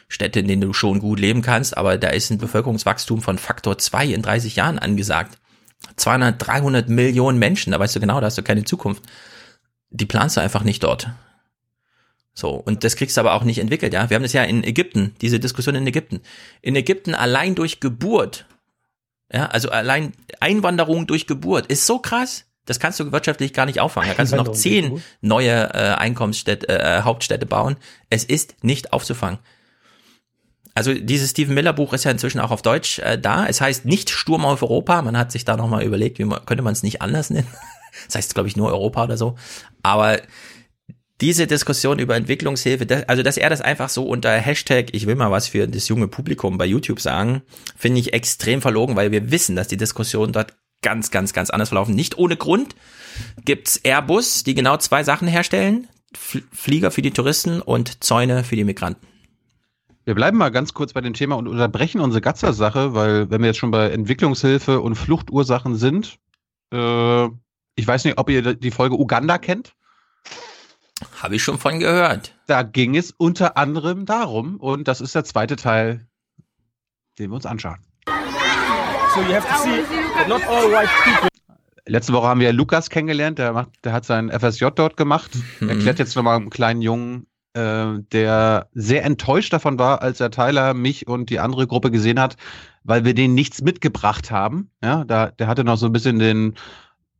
Städte, 0.07 0.41
in 0.41 0.47
denen 0.47 0.61
du 0.61 0.73
schon 0.73 0.99
gut 0.99 1.19
leben 1.19 1.41
kannst, 1.41 1.75
aber 1.75 1.97
da 1.97 2.09
ist 2.09 2.29
ein 2.29 2.37
Bevölkerungswachstum 2.37 3.21
von 3.21 3.37
Faktor 3.37 3.77
2 3.77 4.07
in 4.07 4.21
30 4.21 4.57
Jahren 4.57 4.77
angesagt. 4.77 5.39
200, 5.95 6.35
300 6.37 6.89
Millionen 6.89 7.39
Menschen, 7.39 7.71
da 7.71 7.79
weißt 7.79 7.95
du 7.95 7.99
genau, 7.99 8.19
da 8.19 8.27
hast 8.27 8.37
du 8.37 8.43
keine 8.43 8.63
Zukunft. 8.63 9.03
Die 9.89 10.05
planst 10.05 10.37
du 10.37 10.41
einfach 10.41 10.63
nicht 10.63 10.83
dort. 10.83 11.09
So, 12.33 12.51
und 12.51 12.83
das 12.83 12.95
kriegst 12.95 13.17
du 13.17 13.21
aber 13.21 13.33
auch 13.33 13.43
nicht 13.43 13.59
entwickelt, 13.59 13.93
ja. 13.93 14.09
Wir 14.09 14.15
haben 14.15 14.23
das 14.23 14.33
ja 14.33 14.43
in 14.43 14.63
Ägypten, 14.63 15.15
diese 15.21 15.39
Diskussion 15.39 15.75
in 15.75 15.85
Ägypten. 15.85 16.21
In 16.61 16.75
Ägypten 16.75 17.13
allein 17.13 17.55
durch 17.55 17.79
Geburt, 17.79 18.45
ja, 19.31 19.47
also 19.47 19.69
allein 19.69 20.13
Einwanderung 20.39 21.07
durch 21.07 21.27
Geburt 21.27 21.67
ist 21.67 21.85
so 21.85 21.99
krass, 21.99 22.45
das 22.65 22.79
kannst 22.79 22.99
du 22.99 23.11
wirtschaftlich 23.11 23.53
gar 23.53 23.65
nicht 23.65 23.79
auffangen. 23.79 24.09
Da 24.09 24.15
kannst 24.15 24.31
du 24.31 24.37
noch 24.37 24.51
zehn 24.51 25.01
neue 25.21 25.73
äh, 25.73 25.93
Einkommensstädte, 25.95 26.69
äh, 26.69 27.01
Hauptstädte 27.01 27.45
bauen. 27.45 27.75
Es 28.09 28.23
ist 28.23 28.63
nicht 28.63 28.93
aufzufangen. 28.93 29.39
Also 30.73 30.93
dieses 30.93 31.31
Stephen 31.31 31.53
Miller 31.53 31.73
Buch 31.73 31.91
ist 31.91 32.05
ja 32.05 32.11
inzwischen 32.11 32.39
auch 32.39 32.51
auf 32.51 32.61
Deutsch 32.61 32.99
äh, 32.99 33.17
da. 33.17 33.45
Es 33.47 33.59
heißt 33.61 33.85
nicht 33.85 34.09
Sturm 34.09 34.45
auf 34.45 34.61
Europa. 34.61 35.01
Man 35.01 35.17
hat 35.17 35.31
sich 35.31 35.43
da 35.43 35.57
nochmal 35.57 35.83
überlegt, 35.83 36.19
wie 36.19 36.23
man, 36.23 36.45
könnte 36.45 36.63
man 36.63 36.73
es 36.73 36.83
nicht 36.83 37.01
anders 37.01 37.29
nennen. 37.29 37.47
Das 38.05 38.15
heißt, 38.15 38.33
glaube 38.33 38.47
ich, 38.47 38.55
nur 38.55 38.69
Europa 38.69 39.03
oder 39.03 39.17
so. 39.17 39.35
Aber 39.83 40.21
diese 41.21 41.47
Diskussion 41.47 41.99
über 41.99 42.15
Entwicklungshilfe, 42.15 42.85
das, 42.85 43.07
also 43.07 43.23
dass 43.23 43.37
er 43.37 43.49
das 43.49 43.61
einfach 43.61 43.89
so 43.89 44.03
unter 44.03 44.31
Hashtag, 44.31 44.87
ich 44.93 45.05
will 45.05 45.15
mal 45.15 45.31
was 45.31 45.47
für 45.47 45.67
das 45.67 45.87
junge 45.87 46.07
Publikum 46.07 46.57
bei 46.57 46.65
YouTube 46.65 46.99
sagen, 46.99 47.43
finde 47.77 47.99
ich 47.99 48.13
extrem 48.13 48.61
verlogen, 48.61 48.95
weil 48.95 49.11
wir 49.11 49.31
wissen, 49.31 49.55
dass 49.55 49.67
die 49.67 49.77
Diskussionen 49.77 50.33
dort 50.33 50.55
ganz, 50.81 51.11
ganz, 51.11 51.31
ganz 51.33 51.51
anders 51.51 51.69
verlaufen. 51.69 51.95
Nicht 51.95 52.17
ohne 52.17 52.35
Grund 52.35 52.75
gibt's 53.45 53.77
Airbus, 53.83 54.43
die 54.43 54.55
genau 54.55 54.77
zwei 54.77 55.03
Sachen 55.03 55.27
herstellen. 55.27 55.87
Flieger 56.13 56.91
für 56.91 57.01
die 57.01 57.11
Touristen 57.11 57.61
und 57.61 58.03
Zäune 58.03 58.43
für 58.43 58.55
die 58.55 58.63
Migranten. 58.63 59.07
Wir 60.03 60.15
bleiben 60.15 60.37
mal 60.37 60.49
ganz 60.49 60.73
kurz 60.73 60.93
bei 60.93 61.01
dem 61.01 61.13
Thema 61.13 61.35
und 61.35 61.47
unterbrechen 61.47 62.01
unsere 62.01 62.21
Gatzer-Sache, 62.21 62.95
weil 62.95 63.29
wenn 63.29 63.41
wir 63.41 63.47
jetzt 63.47 63.59
schon 63.59 63.71
bei 63.71 63.91
Entwicklungshilfe 63.91 64.81
und 64.81 64.95
Fluchtursachen 64.95 65.75
sind, 65.75 66.17
äh, 66.73 67.25
ich 67.75 67.87
weiß 67.87 68.03
nicht, 68.05 68.17
ob 68.17 68.29
ihr 68.29 68.55
die 68.55 68.71
Folge 68.71 68.99
Uganda 68.99 69.37
kennt. 69.37 69.73
Habe 71.21 71.35
ich 71.35 71.43
schon 71.43 71.59
von 71.59 71.79
gehört. 71.79 72.35
Da 72.47 72.63
ging 72.63 72.95
es 72.95 73.11
unter 73.11 73.55
anderem 73.55 74.07
darum, 74.07 74.55
und 74.55 74.87
das 74.87 75.01
ist 75.01 75.13
der 75.13 75.23
zweite 75.23 75.55
Teil, 75.55 76.07
den 77.19 77.29
wir 77.29 77.35
uns 77.35 77.45
anschauen. 77.45 77.77
So 79.13 79.21
you 79.21 79.35
have 79.35 79.47
to 79.47 79.55
see 79.61 79.83
that 80.17 80.27
not 80.27 80.41
all 80.47 80.71
white 80.71 80.89
people. 81.03 81.29
Letzte 81.85 82.13
Woche 82.13 82.27
haben 82.27 82.39
wir 82.39 82.51
Lukas 82.53 82.89
kennengelernt, 82.89 83.37
der, 83.37 83.53
macht, 83.53 83.69
der 83.83 83.93
hat 83.93 84.05
sein 84.05 84.31
FSJ 84.31 84.69
dort 84.73 84.97
gemacht. 84.97 85.31
Erklärt 85.59 85.99
jetzt 85.99 86.15
nochmal 86.15 86.37
einem 86.37 86.49
kleinen 86.49 86.81
Jungen, 86.81 87.27
äh, 87.53 87.99
der 88.11 88.69
sehr 88.73 89.03
enttäuscht 89.03 89.53
davon 89.53 89.77
war, 89.77 90.01
als 90.01 90.19
er 90.21 90.31
Tyler, 90.31 90.73
mich 90.73 91.07
und 91.07 91.29
die 91.29 91.39
andere 91.39 91.67
Gruppe 91.67 91.91
gesehen 91.91 92.19
hat, 92.19 92.35
weil 92.83 93.05
wir 93.05 93.13
denen 93.13 93.35
nichts 93.35 93.61
mitgebracht 93.61 94.31
haben. 94.31 94.71
Ja, 94.83 95.03
da, 95.05 95.29
der 95.29 95.47
hatte 95.47 95.63
noch 95.63 95.77
so 95.77 95.85
ein 95.85 95.91
bisschen 95.91 96.17
den, 96.17 96.55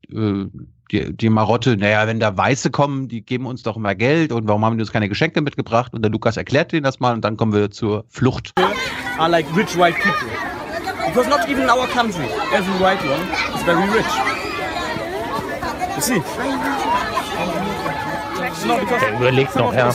äh, 0.09 0.45
die, 0.91 1.15
die 1.15 1.29
Marotte, 1.29 1.77
naja, 1.77 2.05
wenn 2.07 2.19
da 2.19 2.35
Weiße 2.35 2.69
kommen, 2.69 3.07
die 3.07 3.21
geben 3.23 3.45
uns 3.45 3.63
doch 3.63 3.77
immer 3.77 3.95
Geld 3.95 4.31
und 4.31 4.47
warum 4.47 4.65
haben 4.65 4.77
die 4.77 4.81
uns 4.81 4.91
keine 4.91 5.09
Geschenke 5.09 5.41
mitgebracht? 5.41 5.93
Und 5.93 6.01
der 6.01 6.11
Lukas 6.11 6.37
erklärt 6.37 6.71
denen 6.71 6.83
das 6.83 6.99
mal 6.99 7.13
und 7.13 7.21
dann 7.23 7.37
kommen 7.37 7.53
wir 7.53 7.71
zur 7.71 8.05
Flucht. 8.09 8.51
are 9.17 9.29
like 9.29 9.45
rich 9.55 9.77
white 9.77 9.97
people. 10.01 10.27
Because 11.07 11.29
not 11.29 11.47
even 11.49 11.63
in 11.63 11.69
our 11.69 11.87
country, 11.87 12.25
every 12.53 12.73
white 12.79 13.03
one 13.03 13.21
is 13.55 13.61
very 13.63 13.83
rich. 13.89 14.05
You 15.95 16.01
see? 16.01 16.21
No, 18.67 18.77
Der 18.99 19.19
überlegt 19.19 19.55
noch, 19.55 19.73
ja. 19.73 19.91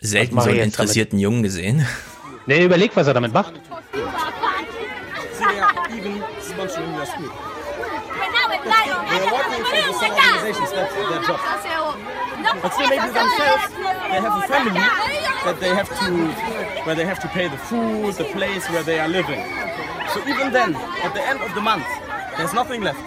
Selten 0.00 0.34
so 0.34 0.48
einen 0.48 0.48
jetzt 0.48 0.58
damit? 0.58 0.64
interessierten 0.66 1.18
Jungen 1.18 1.42
gesehen. 1.42 1.86
Nee, 2.46 2.64
überlegt, 2.64 2.96
was 2.96 3.06
er 3.06 3.14
damit 3.14 3.32
macht. 3.32 3.54
Organizations, 10.48 10.70
their 10.72 11.22
job. 11.22 11.40
But 12.62 12.72
still 12.72 12.88
maybe 12.88 13.08
themselves, 13.12 13.68
they 13.74 14.20
have 14.20 14.44
a 14.44 14.46
family 14.46 14.80
that 15.44 15.56
they 15.60 15.74
have 15.74 15.88
to, 15.88 16.84
where 16.84 16.94
they 16.94 17.04
have 17.04 17.20
to 17.20 17.28
pay 17.28 17.48
the 17.48 17.56
food, 17.56 18.14
the 18.14 18.24
place 18.24 18.68
where 18.70 18.82
they 18.82 18.98
are 18.98 19.08
living. 19.08 19.40
So 20.14 20.20
even 20.26 20.52
then, 20.52 20.74
at 20.74 21.14
the 21.14 21.22
end 21.22 21.40
of 21.40 21.54
the 21.54 21.60
month, 21.60 21.86
there's 22.36 22.54
nothing 22.54 22.82
left. 22.82 23.02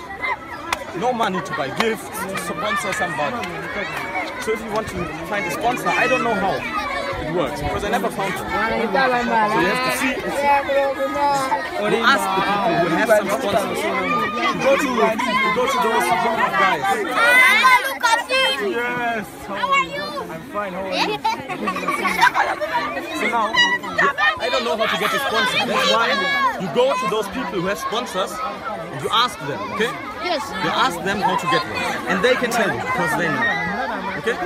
No 0.98 1.14
money 1.14 1.42
to 1.42 1.52
buy 1.56 1.70
gifts, 1.80 2.08
to 2.10 2.38
sponsor 2.38 2.94
somebody. 2.94 3.48
So 4.42 4.52
if 4.52 4.64
you 4.64 4.72
want 4.72 4.88
to 4.90 5.06
find 5.30 5.46
a 5.46 5.52
sponsor, 5.52 5.88
I 5.88 6.08
don't 6.08 6.24
know 6.24 6.36
how 6.36 6.60
it 7.22 7.32
works 7.34 7.62
because 7.62 7.84
I 7.84 7.90
never 7.90 8.10
found 8.10 8.34
it. 8.34 8.38
So 8.38 8.44
you 8.44 8.50
have 8.52 9.86
to 9.86 9.92
see, 9.98 10.14
or 11.82 11.90
you 11.90 11.98
ask 12.02 12.24
the 12.26 12.42
people 12.42 12.74
who 12.82 12.88
have 12.98 13.10
some 13.10 13.28
sponsors. 13.42 13.82
Go 14.62 14.78
to, 14.78 14.86
go 15.56 15.64
to 15.70 15.78
those 15.82 16.06
guys. 16.62 16.86
Yes. 18.62 19.26
How 19.48 19.58
are 19.58 19.86
you? 19.86 20.02
I'm 20.02 20.42
fine. 20.54 20.74
How 20.74 20.86
are 20.86 20.94
you? 20.94 21.02
so 23.18 23.26
now, 23.28 23.50
I 24.38 24.50
don't 24.52 24.64
know 24.66 24.76
how 24.78 24.86
to 24.86 24.98
get 25.02 25.12
a 25.14 25.18
sponsor. 25.18 25.66
That's 25.66 25.92
why 25.92 26.14
you 26.62 26.68
go 26.76 26.94
to 26.94 27.08
those 27.10 27.28
people 27.30 27.60
who 27.62 27.66
have 27.68 27.80
sponsors 27.80 28.32
you 29.02 29.10
ask 29.10 29.40
them, 29.40 29.60
okay? 29.74 29.90
Yes. 30.22 30.48
You 30.64 30.70
ask 30.70 31.02
them 31.04 31.22
how 31.22 31.36
to 31.36 31.48
get 31.50 31.64
one. 31.64 32.08
And 32.08 32.24
they 32.24 32.36
can 32.36 32.52
tell 32.52 32.70
you 32.70 32.80
because 32.82 33.16
they 33.18 33.28
know. 33.28 33.42
Okay? 34.22 34.38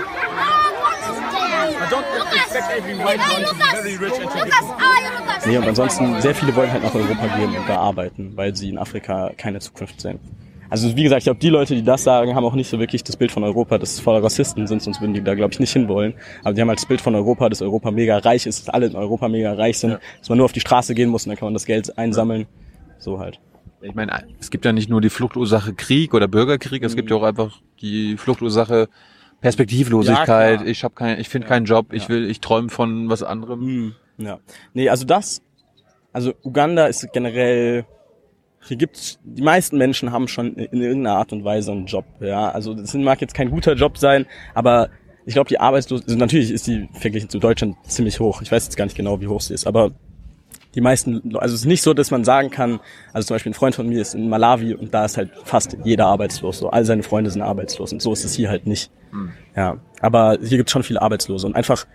Nee, 5.46 5.58
und 5.58 5.68
ansonsten, 5.68 6.22
sehr 6.22 6.34
viele 6.34 6.56
wollen 6.56 6.72
halt 6.72 6.84
nach 6.84 6.96
Europa 6.96 7.28
gehen 7.38 7.56
und 7.56 7.68
da 7.68 7.78
arbeiten, 7.78 8.32
weil 8.36 8.56
sie 8.56 8.70
in 8.70 8.78
Afrika 8.78 9.32
keine 9.38 9.60
Zukunft 9.60 10.02
sehen. 10.02 10.20
Also 10.70 10.96
wie 10.96 11.04
gesagt, 11.04 11.20
ich 11.20 11.26
glaube, 11.26 11.40
die 11.40 11.50
Leute, 11.50 11.76
die 11.76 11.84
das 11.84 12.04
sagen, 12.04 12.36
haben 12.36 12.44
auch 12.44 12.56
nicht 12.56 12.70
so 12.70 12.80
wirklich 12.80 13.04
das 13.04 13.18
Bild 13.18 13.32
von 13.32 13.44
Europa, 13.44 13.78
dass 13.78 13.94
es 13.94 14.00
voller 14.00 14.24
Rassisten 14.24 14.66
sind, 14.66 14.82
sonst 14.82 15.00
würden 15.00 15.14
die 15.14 15.22
da, 15.22 15.36
glaube 15.36 15.54
ich, 15.54 15.60
nicht 15.60 15.74
hinwollen. 15.74 16.16
Aber 16.44 16.54
die 16.54 16.62
haben 16.62 16.70
halt 16.70 16.80
das 16.80 16.88
Bild 16.88 17.02
von 17.02 17.14
Europa, 17.14 17.50
dass 17.50 17.62
Europa 17.62 17.92
mega 17.92 18.18
reich 18.18 18.46
ist, 18.48 18.68
dass 18.68 18.74
alle 18.74 18.88
in 18.88 18.96
Europa 18.96 19.28
mega 19.28 19.54
reich 19.54 19.78
sind, 19.78 20.00
dass 20.20 20.30
man 20.30 20.38
nur 20.40 20.46
auf 20.46 20.54
die 20.54 20.60
Straße 20.60 20.96
gehen 20.96 21.10
muss 21.10 21.26
und 21.26 21.30
dann 21.30 21.38
kann 21.38 21.46
man 21.46 21.54
das 21.54 21.66
Geld 21.66 21.98
einsammeln. 21.98 22.48
So 22.98 23.20
halt. 23.20 23.40
Ich 23.82 23.94
meine, 23.94 24.24
es 24.40 24.50
gibt 24.50 24.66
ja 24.66 24.74
nicht 24.74 24.90
nur 24.90 25.02
die 25.02 25.12
Fluchtursache 25.12 25.74
Krieg 25.74 26.16
oder 26.16 26.28
Bürgerkrieg, 26.28 26.84
es 26.84 26.96
gibt 26.96 27.12
ja 27.12 27.18
auch 27.18 27.24
einfach 27.24 27.60
die 27.82 28.18
Fluchtursache 28.18 28.90
Perspektivlosigkeit. 29.46 30.62
Ja, 30.62 30.66
ich 30.66 30.84
habe 30.84 30.96
kein, 30.96 31.20
ich 31.20 31.30
finde 31.30 31.48
keinen 31.48 31.68
Job. 31.68 31.94
Ich 31.94 32.10
will, 32.10 32.28
ich 32.32 32.40
träume 32.40 32.70
von 32.70 33.10
was 33.10 33.22
anderem. 33.22 33.94
Ja. 34.18 34.40
Nee, 34.74 34.90
also 34.90 35.06
das, 35.06 35.44
also 36.12 36.34
Uganda 36.44 36.88
ist 36.88 37.08
generell, 37.14 37.86
hier 38.68 38.78
gibt's, 38.78 39.20
die 39.24 39.44
meisten 39.44 39.78
Menschen 39.78 40.12
haben 40.12 40.28
schon 40.28 40.56
in 40.56 40.82
irgendeiner 40.82 41.18
Art 41.18 41.32
und 41.32 41.44
Weise 41.44 41.74
einen 41.74 41.86
Job, 41.86 42.06
ja. 42.22 42.50
Also 42.50 42.74
das 42.74 42.96
mag 42.96 43.22
jetzt 43.22 43.36
kein 43.36 43.52
guter 43.52 43.74
Job 43.74 44.00
sein, 44.00 44.26
aber 44.56 44.90
ich 45.28 45.36
glaube, 45.36 45.50
die 45.50 45.60
Arbeitslosigkeit, 45.60 46.10
also 46.10 46.20
natürlich 46.20 46.50
ist 46.50 46.66
die 46.66 46.90
verglichen 46.94 47.30
zu 47.30 47.38
Deutschland 47.38 47.76
ziemlich 47.86 48.20
hoch. 48.20 48.42
Ich 48.42 48.52
weiß 48.52 48.66
jetzt 48.66 48.78
gar 48.78 48.86
nicht 48.86 48.98
genau, 48.98 49.22
wie 49.22 49.28
hoch 49.28 49.42
sie 49.42 49.54
ist, 49.54 49.68
aber 49.68 49.92
die 50.76 50.82
meisten, 50.82 51.36
also 51.36 51.56
es 51.56 51.62
ist 51.62 51.68
nicht 51.68 51.82
so, 51.82 51.94
dass 51.94 52.12
man 52.12 52.24
sagen 52.24 52.52
kann, 52.52 52.80
also 53.14 53.28
zum 53.28 53.36
Beispiel 53.36 53.52
ein 53.52 53.56
Freund 53.56 53.76
von 53.76 53.88
mir 53.88 54.02
ist 54.02 54.14
in 54.14 54.30
Malawi 54.30 54.74
und 54.74 54.94
da 54.94 55.06
ist 55.06 55.18
halt 55.18 55.32
fast 55.44 55.78
jeder 55.84 56.06
arbeitslos, 56.08 56.60
so 56.60 56.70
all 56.70 56.86
seine 56.86 57.04
Freunde 57.04 57.32
sind 57.32 57.42
arbeitslos 57.42 57.94
und 57.94 58.02
so 58.02 58.12
ist 58.14 58.26
es 58.26 58.34
hier 58.34 58.50
halt 58.50 58.68
nicht. 58.68 58.92
Hm. 59.12 59.32
Ja, 59.56 59.78
aber 60.02 60.38
hier 60.42 60.58
gibt 60.58 60.70
es 60.70 60.74
schon 60.74 60.84
viele 60.84 61.02
Arbeitslose 61.02 61.48
und 61.48 61.56
einfach 61.56 61.86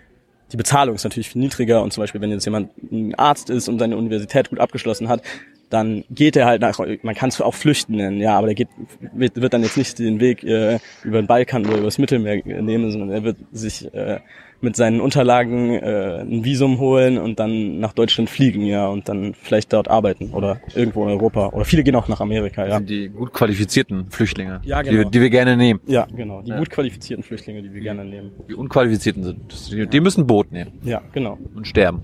die 0.51 0.57
Bezahlung 0.57 0.95
ist 0.95 1.03
natürlich 1.03 1.29
viel 1.29 1.41
niedriger 1.41 1.81
und 1.81 1.93
zum 1.93 2.03
Beispiel, 2.03 2.19
wenn 2.19 2.31
jetzt 2.31 2.45
jemand 2.45 2.71
ein 2.91 3.15
Arzt 3.15 3.49
ist 3.49 3.69
und 3.69 3.79
seine 3.79 3.95
Universität 3.95 4.49
gut 4.49 4.59
abgeschlossen 4.59 5.07
hat, 5.07 5.21
dann 5.69 6.03
geht 6.09 6.35
er 6.35 6.45
halt 6.45 6.61
nach, 6.61 6.79
man 7.03 7.15
kann 7.15 7.29
es 7.29 7.39
auch 7.39 7.55
Flüchten 7.55 7.95
nennen, 7.95 8.19
ja, 8.19 8.37
aber 8.37 8.47
der 8.47 8.55
geht, 8.55 8.67
wird, 9.13 9.39
wird 9.39 9.53
dann 9.53 9.63
jetzt 9.63 9.77
nicht 9.77 9.97
den 9.99 10.19
Weg 10.19 10.43
äh, 10.43 10.79
über 11.03 11.21
den 11.21 11.27
Balkan 11.27 11.65
oder 11.65 11.77
über 11.77 11.85
das 11.85 11.97
Mittelmeer 11.97 12.41
nehmen, 12.45 12.91
sondern 12.91 13.11
er 13.11 13.23
wird 13.23 13.37
sich 13.53 13.93
äh, 13.93 14.19
mit 14.61 14.75
seinen 14.75 15.01
Unterlagen 15.01 15.71
äh, 15.73 16.21
ein 16.21 16.43
Visum 16.43 16.79
holen 16.79 17.17
und 17.17 17.39
dann 17.39 17.79
nach 17.79 17.93
Deutschland 17.93 18.29
fliegen, 18.29 18.61
ja, 18.65 18.87
und 18.87 19.09
dann 19.09 19.33
vielleicht 19.33 19.73
dort 19.73 19.87
arbeiten 19.89 20.31
oder 20.33 20.59
irgendwo 20.75 21.03
in 21.03 21.09
Europa. 21.09 21.47
Oder 21.49 21.65
viele 21.65 21.83
gehen 21.83 21.95
auch 21.95 22.07
nach 22.07 22.21
Amerika, 22.21 22.65
ja. 22.67 22.77
Sind 22.77 22.89
die 22.89 23.09
gut 23.09 23.33
qualifizierten 23.33 24.09
Flüchtlinge, 24.11 24.61
Ja, 24.63 24.81
genau. 24.81 25.03
die, 25.05 25.11
die 25.11 25.21
wir 25.21 25.29
gerne 25.29 25.57
nehmen. 25.57 25.79
Ja, 25.87 26.05
genau. 26.15 26.41
Die 26.41 26.51
Ja. 26.51 26.57
gut 26.57 26.69
qualifizierten 26.69 27.23
Flüchtlinge, 27.23 27.61
die 27.63 27.73
wir 27.73 27.81
gerne 27.81 28.05
nehmen. 28.05 28.31
Die 28.49 28.53
unqualifizierten 28.55 29.23
sind. 29.23 29.71
Die, 29.71 29.87
die 29.87 29.99
müssen 29.99 30.21
ein 30.21 30.27
Boot 30.27 30.51
nehmen. 30.51 30.79
Ja, 30.83 31.01
genau. 31.11 31.37
Und 31.55 31.67
sterben. 31.67 32.01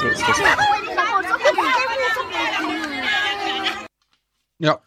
So 0.00 0.06
ist 0.08 0.22
das. 0.28 0.36
Ja. 4.58 4.78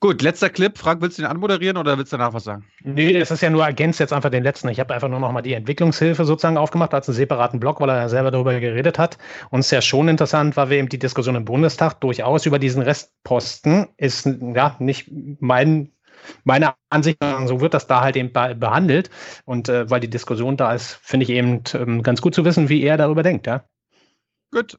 Gut, 0.00 0.20
letzter 0.20 0.50
Clip. 0.50 0.76
Frank, 0.76 1.00
willst 1.00 1.16
du 1.16 1.22
den 1.22 1.30
anmoderieren 1.30 1.78
oder 1.78 1.96
willst 1.96 2.12
du 2.12 2.18
danach 2.18 2.34
was 2.34 2.44
sagen? 2.44 2.64
Nee, 2.84 3.18
das 3.18 3.30
ist 3.30 3.40
ja 3.40 3.48
nur 3.48 3.64
ergänzt 3.64 3.98
jetzt 3.98 4.12
einfach 4.12 4.28
den 4.30 4.42
letzten. 4.42 4.68
Ich 4.68 4.78
habe 4.78 4.92
einfach 4.92 5.08
nur 5.08 5.20
noch 5.20 5.32
mal 5.32 5.40
die 5.40 5.54
Entwicklungshilfe 5.54 6.26
sozusagen 6.26 6.58
aufgemacht 6.58 6.92
als 6.92 7.08
einen 7.08 7.16
separaten 7.16 7.60
Block, 7.60 7.80
weil 7.80 7.88
er 7.88 7.96
ja 7.96 8.08
selber 8.08 8.30
darüber 8.30 8.58
geredet 8.60 8.98
hat. 8.98 9.16
Und 9.50 9.60
es 9.60 9.66
ist 9.66 9.72
ja 9.72 9.80
schon 9.80 10.08
interessant, 10.08 10.56
weil 10.56 10.68
wir 10.68 10.76
eben 10.76 10.90
die 10.90 10.98
Diskussion 10.98 11.34
im 11.34 11.46
Bundestag 11.46 12.00
durchaus 12.00 12.44
über 12.44 12.58
diesen 12.58 12.82
Restposten 12.82 13.88
ist 13.96 14.26
ja 14.26 14.76
nicht 14.78 15.10
mein 15.40 15.92
meine 16.44 16.74
Ansicht, 16.90 17.18
sondern 17.22 17.46
so 17.46 17.60
wird 17.60 17.72
das 17.72 17.86
da 17.86 18.00
halt 18.00 18.16
eben 18.16 18.32
be- 18.32 18.54
behandelt. 18.54 19.10
Und 19.44 19.68
äh, 19.68 19.88
weil 19.88 20.00
die 20.00 20.10
Diskussion 20.10 20.56
da 20.56 20.74
ist, 20.74 20.98
finde 21.02 21.24
ich 21.24 21.30
eben 21.30 21.62
ähm, 21.74 22.02
ganz 22.02 22.20
gut 22.20 22.34
zu 22.34 22.44
wissen, 22.44 22.68
wie 22.68 22.82
er 22.82 22.96
darüber 22.96 23.22
denkt, 23.22 23.46
ja. 23.46 23.64
Gut. 24.50 24.78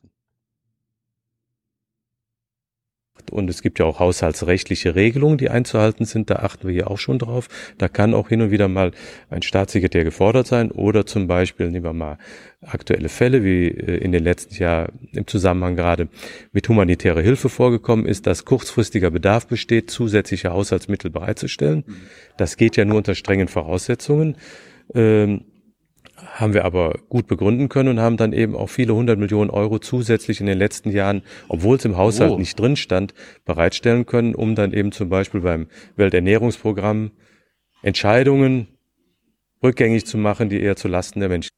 Und 3.31 3.49
es 3.49 3.61
gibt 3.61 3.79
ja 3.79 3.85
auch 3.85 3.99
haushaltsrechtliche 3.99 4.95
Regelungen, 4.95 5.37
die 5.37 5.49
einzuhalten 5.49 6.05
sind. 6.05 6.29
Da 6.29 6.37
achten 6.37 6.67
wir 6.67 6.73
hier 6.73 6.89
auch 6.89 6.97
schon 6.97 7.19
drauf. 7.19 7.47
Da 7.77 7.87
kann 7.87 8.13
auch 8.13 8.29
hin 8.29 8.41
und 8.41 8.51
wieder 8.51 8.67
mal 8.67 8.91
ein 9.29 9.41
Staatssekretär 9.41 10.03
gefordert 10.03 10.47
sein 10.47 10.71
oder 10.71 11.05
zum 11.05 11.27
Beispiel, 11.27 11.69
nehmen 11.69 11.85
wir 11.85 11.93
mal 11.93 12.17
aktuelle 12.61 13.09
Fälle, 13.09 13.43
wie 13.43 13.67
äh, 13.67 13.97
in 13.97 14.11
den 14.11 14.23
letzten 14.23 14.55
Jahren 14.55 15.09
im 15.13 15.27
Zusammenhang 15.27 15.75
gerade 15.75 16.09
mit 16.51 16.67
humanitärer 16.67 17.21
Hilfe 17.21 17.49
vorgekommen 17.49 18.05
ist, 18.05 18.27
dass 18.27 18.45
kurzfristiger 18.45 19.11
Bedarf 19.11 19.47
besteht, 19.47 19.91
zusätzliche 19.91 20.51
Haushaltsmittel 20.51 21.11
bereitzustellen. 21.11 21.83
Das 22.37 22.57
geht 22.57 22.77
ja 22.77 22.85
nur 22.85 22.97
unter 22.97 23.15
strengen 23.15 23.47
Voraussetzungen. 23.47 24.37
Ähm, 24.93 25.45
haben 26.25 26.53
wir 26.53 26.65
aber 26.65 26.99
gut 27.09 27.27
begründen 27.27 27.69
können 27.69 27.89
und 27.89 27.99
haben 27.99 28.17
dann 28.17 28.33
eben 28.33 28.55
auch 28.55 28.67
viele 28.69 28.95
hundert 28.95 29.19
Millionen 29.19 29.49
Euro 29.49 29.79
zusätzlich 29.79 30.39
in 30.39 30.47
den 30.47 30.57
letzten 30.57 30.91
Jahren, 30.91 31.21
obwohl 31.47 31.77
es 31.77 31.85
im 31.85 31.97
Haushalt 31.97 32.31
Oh. 32.31 32.37
nicht 32.37 32.59
drin 32.59 32.75
stand, 32.75 33.13
bereitstellen 33.45 34.05
können, 34.05 34.35
um 34.35 34.55
dann 34.55 34.73
eben 34.73 34.91
zum 34.91 35.09
Beispiel 35.09 35.41
beim 35.41 35.67
Welternährungsprogramm 35.95 37.11
Entscheidungen 37.83 38.67
rückgängig 39.63 40.05
zu 40.05 40.17
machen, 40.17 40.49
die 40.49 40.59
eher 40.61 40.75
zu 40.75 40.87
Lasten 40.87 41.19
der 41.19 41.29
Menschen. 41.29 41.49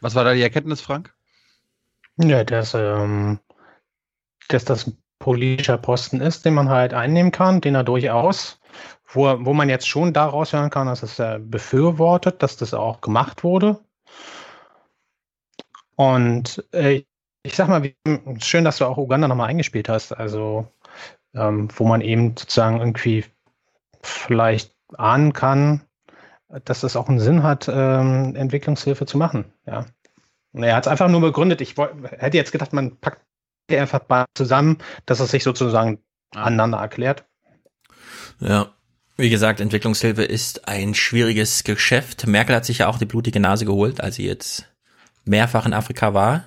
Was 0.00 0.14
war 0.14 0.24
da 0.24 0.34
die 0.34 0.42
Erkenntnis, 0.42 0.80
Frank? 0.80 1.14
Ja, 2.18 2.44
dass, 2.44 2.74
ähm, 2.74 3.38
dass 4.48 4.64
das 4.64 4.86
ein 4.86 4.98
politischer 5.18 5.78
Posten 5.78 6.20
ist, 6.20 6.44
den 6.44 6.54
man 6.54 6.68
halt 6.68 6.94
einnehmen 6.94 7.30
kann, 7.32 7.60
den 7.60 7.74
er 7.74 7.84
durchaus, 7.84 8.60
wo, 9.12 9.44
wo 9.44 9.52
man 9.52 9.68
jetzt 9.68 9.88
schon 9.88 10.12
daraus 10.12 10.52
hören 10.52 10.70
kann, 10.70 10.86
dass 10.86 11.02
es 11.02 11.18
äh, 11.18 11.38
befürwortet, 11.38 12.42
dass 12.42 12.56
das 12.56 12.74
auch 12.74 13.00
gemacht 13.00 13.44
wurde. 13.44 13.78
Und 15.96 16.64
äh, 16.72 17.04
ich 17.42 17.56
sag 17.56 17.68
mal, 17.68 17.82
wie, 17.82 17.96
schön, 18.40 18.64
dass 18.64 18.78
du 18.78 18.86
auch 18.86 18.96
Uganda 18.96 19.28
nochmal 19.28 19.48
eingespielt 19.48 19.88
hast, 19.88 20.12
also 20.12 20.66
ähm, 21.34 21.68
wo 21.76 21.86
man 21.86 22.00
eben 22.00 22.36
sozusagen 22.36 22.78
irgendwie 22.78 23.24
vielleicht 24.02 24.74
ahnen 24.96 25.32
kann, 25.32 25.82
dass 26.64 26.80
das 26.80 26.96
auch 26.96 27.08
einen 27.08 27.20
Sinn 27.20 27.42
hat, 27.42 27.68
ähm, 27.72 28.34
Entwicklungshilfe 28.36 29.06
zu 29.06 29.18
machen. 29.18 29.52
Ja. 29.66 29.86
Und 30.52 30.62
er 30.62 30.76
hat 30.76 30.86
es 30.86 30.88
einfach 30.88 31.08
nur 31.08 31.20
begründet. 31.20 31.60
Ich 31.60 31.76
woll- 31.76 31.94
hätte 32.18 32.36
jetzt 32.36 32.52
gedacht, 32.52 32.72
man 32.72 32.96
packt 32.98 33.22
einfach 33.70 34.26
zusammen, 34.34 34.78
dass 35.06 35.20
es 35.20 35.30
sich 35.30 35.44
sozusagen 35.44 35.98
aneinander 36.34 36.78
erklärt. 36.78 37.24
Ja. 38.38 38.72
Wie 39.22 39.30
gesagt, 39.30 39.60
Entwicklungshilfe 39.60 40.24
ist 40.24 40.66
ein 40.66 40.96
schwieriges 40.96 41.62
Geschäft. 41.62 42.26
Merkel 42.26 42.56
hat 42.56 42.64
sich 42.64 42.78
ja 42.78 42.88
auch 42.88 42.98
die 42.98 43.04
blutige 43.04 43.38
Nase 43.38 43.64
geholt, 43.64 44.00
als 44.00 44.16
sie 44.16 44.26
jetzt 44.26 44.66
mehrfach 45.24 45.64
in 45.64 45.74
Afrika 45.74 46.12
war. 46.12 46.46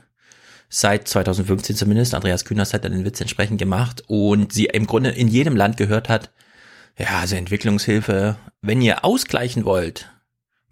Seit 0.68 1.08
2015 1.08 1.78
zumindest. 1.78 2.14
Andreas 2.14 2.44
Kühners 2.44 2.74
hat 2.74 2.84
ja 2.84 2.90
den 2.90 3.06
Witz 3.06 3.22
entsprechend 3.22 3.60
gemacht 3.60 4.04
und 4.08 4.52
sie 4.52 4.66
im 4.66 4.88
Grunde 4.88 5.12
in 5.12 5.30
jedem 5.30 5.56
Land 5.56 5.78
gehört 5.78 6.10
hat, 6.10 6.34
ja, 7.00 7.20
also 7.22 7.38
Entwicklungshilfe, 7.38 8.36
wenn 8.62 8.82
ihr 8.82 9.06
ausgleichen 9.06 9.64
wollt, 9.64 10.12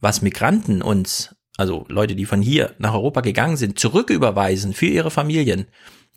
was 0.02 0.22
Migranten 0.22 0.82
uns, 0.82 1.34
also 1.56 1.86
Leute, 1.88 2.18
die 2.18 2.26
von 2.26 2.42
hier 2.42 2.76
nach 2.80 2.96
Europa 2.96 3.22
gegangen 3.22 3.56
sind, 3.56 3.80
zurücküberweisen 3.80 4.74
für 4.74 4.88
ihre 4.88 5.10
Familien, 5.10 5.68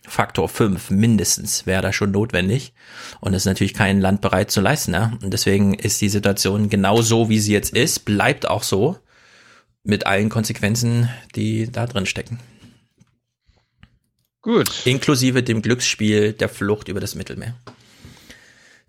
Faktor 0.07 0.49
5 0.49 0.91
mindestens 0.91 1.67
wäre 1.67 1.83
da 1.83 1.93
schon 1.93 2.11
notwendig. 2.11 2.73
Und 3.21 3.33
das 3.33 3.43
ist 3.43 3.47
natürlich 3.47 3.75
kein 3.75 4.01
Land 4.01 4.21
bereit 4.21 4.51
zu 4.51 4.61
leisten. 4.61 4.93
Ne? 4.93 5.19
Und 5.23 5.33
deswegen 5.33 5.75
ist 5.75 6.01
die 6.01 6.09
Situation 6.09 6.69
genau 6.69 7.03
so, 7.03 7.29
wie 7.29 7.41
sie 7.41 7.53
jetzt 7.53 7.75
ist, 7.75 8.05
bleibt 8.05 8.49
auch 8.49 8.63
so, 8.63 8.99
mit 9.83 10.07
allen 10.07 10.29
Konsequenzen, 10.29 11.09
die 11.35 11.71
da 11.71 11.87
drin 11.87 12.07
stecken. 12.07 12.41
Gut. 14.43 14.71
Inklusive 14.85 15.43
dem 15.43 15.63
Glücksspiel 15.63 16.33
der 16.33 16.49
Flucht 16.49 16.89
über 16.89 17.01
das 17.01 17.15
Mittelmeer. 17.15 17.57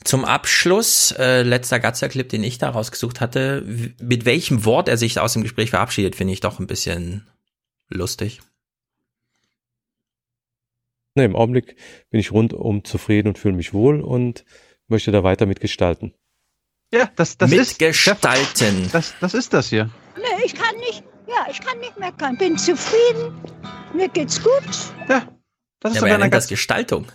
Zum 0.04 0.24
Abschluss, 0.24 1.12
äh, 1.18 1.42
letzter 1.42 1.80
Gatzer-Clip, 1.80 2.30
den 2.30 2.44
ich 2.44 2.60
da 2.60 2.70
rausgesucht 2.70 3.20
hatte, 3.20 3.64
mit 4.00 4.26
welchem 4.26 4.66
Wort 4.66 4.88
er 4.88 4.98
sich 4.98 5.20
aus 5.20 5.34
dem 5.34 5.42
Gespräch 5.42 5.72
verabschiedet, 5.72 6.16
finde 6.16 6.34
ich 6.34 6.40
doch 6.40 6.60
ein 6.60 6.68
bisschen 6.68 7.28
lustig. 7.90 8.40
Ne, 11.18 11.26
Im 11.26 11.36
Augenblick 11.36 11.76
bin 12.12 12.20
ich 12.20 12.32
rundum 12.32 12.84
zufrieden 12.84 13.30
und 13.30 13.40
fühle 13.40 13.56
mich 13.56 13.74
wohl 13.74 14.02
und 14.02 14.46
möchte 14.88 15.12
da 15.12 15.24
weiter 15.24 15.48
mitgestalten. 15.48 16.14
Ja, 16.94 17.10
das, 17.16 17.40
das 17.40 17.52
ist 17.52 17.82
Mitgestalten. 17.82 18.88
Das, 18.92 19.16
das 19.20 19.34
ist 19.34 19.52
das 19.52 19.70
hier. 19.70 19.90
Nee, 20.16 20.46
ich 20.46 20.54
kann 20.54 20.76
nicht, 20.78 21.04
ja, 21.28 21.48
ich 21.50 21.60
kann 21.60 21.80
nicht 21.80 21.98
meckern. 21.98 22.38
Bin 22.38 22.56
zufrieden. 22.56 23.36
Mir 23.96 24.10
geht's 24.10 24.44
gut. 24.44 24.62
Ja, 25.10 25.28
das 25.80 25.96
ja, 25.96 26.02
aber 26.02 26.10
er 26.12 26.20
nennt 26.20 26.36
das 26.36 26.50
Gestaltung. 26.50 27.08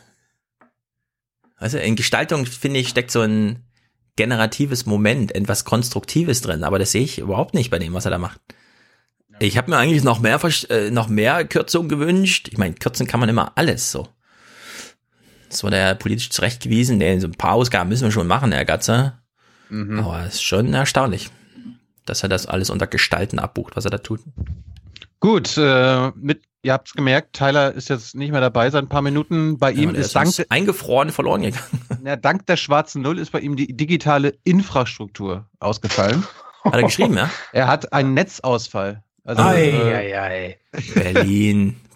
Also 1.55 1.79
in 1.79 1.95
Gestaltung, 1.95 2.45
finde 2.47 2.81
ich, 2.81 2.89
steckt 2.89 3.13
so 3.13 3.21
ein 3.21 3.65
generatives 4.17 4.85
Moment, 4.85 5.33
etwas 5.33 5.65
Konstruktives 5.65 6.41
drin, 6.41 6.65
aber 6.65 6.81
das 6.81 6.91
sehe 6.91 7.05
ich 7.05 7.21
überhaupt 7.21 7.55
nicht 7.55 7.71
bei 7.71 7.79
dem, 7.79 7.93
was 7.93 8.05
er 8.05 8.11
da 8.11 8.19
macht. 8.19 8.41
Ich 9.43 9.59
habe 9.59 9.71
mir 9.71 9.77
eigentlich 9.77 10.05
noch 10.05 10.21
mehr, 10.21 10.41
äh, 10.69 10.91
noch 10.91 11.09
mehr 11.09 11.45
Kürzung 11.45 11.89
gewünscht. 11.89 12.49
Ich 12.53 12.59
meine, 12.59 12.75
kürzen 12.75 13.09
kann 13.09 13.19
man 13.19 13.29
immer 13.29 13.53
alles 13.57 13.91
so. 13.91 14.09
Das 15.49 15.65
wurde 15.65 15.79
ja 15.79 15.95
politisch 15.95 16.31
zurechtgewiesen. 16.31 16.99
Nee, 16.99 17.19
so 17.19 17.27
ein 17.27 17.33
paar 17.33 17.55
Ausgaben 17.55 17.89
müssen 17.89 18.05
wir 18.05 18.13
schon 18.13 18.29
machen, 18.29 18.53
Herr 18.53 18.65
Gatzer. 18.65 19.21
Aber 19.71 20.25
es 20.27 20.35
ist 20.35 20.43
schon 20.43 20.73
erstaunlich, 20.75 21.31
dass 22.05 22.23
er 22.23 22.29
das 22.29 22.47
alles 22.47 22.71
unter 22.71 22.87
Gestalten 22.87 23.39
abbucht, 23.39 23.75
was 23.75 23.85
er 23.85 23.91
da 23.91 23.99
tut. 23.99 24.21
Gut, 25.19 25.57
äh, 25.57 26.11
mit 26.15 26.43
ihr 26.63 26.73
habt's 26.73 26.93
gemerkt, 26.93 27.33
Tyler 27.33 27.73
ist 27.73 27.89
jetzt 27.89 28.15
nicht 28.15 28.31
mehr 28.31 28.41
dabei 28.41 28.71
seit 28.71 28.85
ein 28.85 28.89
paar 28.89 29.03
Minuten. 29.03 29.59
Bei 29.59 29.73
ihm 29.73 29.93
der 29.93 30.03
ist 30.03 30.15
dank, 30.15 30.31
eingefroren 30.51 31.11
verloren 31.11 31.43
gegangen. 31.43 31.65
ja, 32.05 32.17
dank 32.17 32.47
der 32.47 32.57
schwarzen 32.57 33.03
Null 33.03 33.19
ist 33.19 33.33
bei 33.33 33.41
ihm 33.41 33.57
die 33.57 33.77
digitale 33.77 34.35
Infrastruktur 34.45 35.47
ausgefallen. 35.59 36.25
Hat 36.65 36.75
er 36.75 36.83
geschrieben, 36.83 37.17
ja? 37.17 37.29
Er 37.53 37.67
hat 37.67 37.93
einen 37.93 38.15
Netzausfall. 38.15 39.03
Also, 39.25 39.43
Ei, 39.43 39.69
äh, 39.71 39.95
ei, 39.95 40.21
ei. 40.21 40.59
Berlin. 40.95 41.81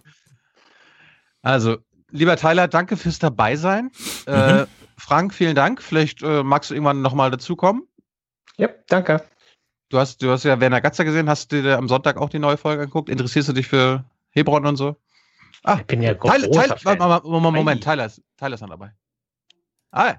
Also, 1.42 1.76
lieber 2.10 2.36
Tyler, 2.36 2.66
danke 2.66 2.96
fürs 2.96 3.20
Dabeisein. 3.20 3.92
Äh, 4.26 4.62
Mhm. 4.62 4.66
Frank, 4.98 5.32
vielen 5.32 5.54
Dank. 5.54 5.80
Vielleicht 5.80 6.20
äh, 6.22 6.42
magst 6.42 6.70
du 6.70 6.74
irgendwann 6.74 7.02
nochmal 7.02 7.30
dazukommen. 7.30 7.86
Ja, 8.56 8.68
danke. 8.88 9.22
Du 9.90 9.98
hast, 10.00 10.22
du 10.22 10.30
hast 10.32 10.42
ja 10.42 10.58
Werner 10.58 10.80
Gatzer 10.80 11.04
gesehen. 11.04 11.28
Hast 11.28 11.52
du 11.52 11.62
dir 11.62 11.78
am 11.78 11.86
Sonntag 11.88 12.16
auch 12.16 12.30
die 12.30 12.40
neue 12.40 12.56
Folge 12.56 12.82
angeguckt? 12.82 13.08
Interessierst 13.08 13.48
du 13.48 13.52
dich 13.52 13.68
für 13.68 14.04
Hebron 14.30 14.66
und 14.66 14.74
so? 14.76 14.96
Ah, 15.62 15.76
Ich 15.78 15.86
bin 15.86 16.02
ja 16.02 16.14
Tyler, 16.14 16.48
großer 16.48 16.76
Tyler, 16.76 16.96
Fan. 16.96 16.98
Moment, 17.30 17.56
Moment, 17.56 17.84
Tyler 17.84 18.06
ist, 18.06 18.20
Tyler 18.36 18.54
ist 18.54 18.60
noch 18.62 18.70
dabei. 18.70 18.92
Ah, 19.92 20.16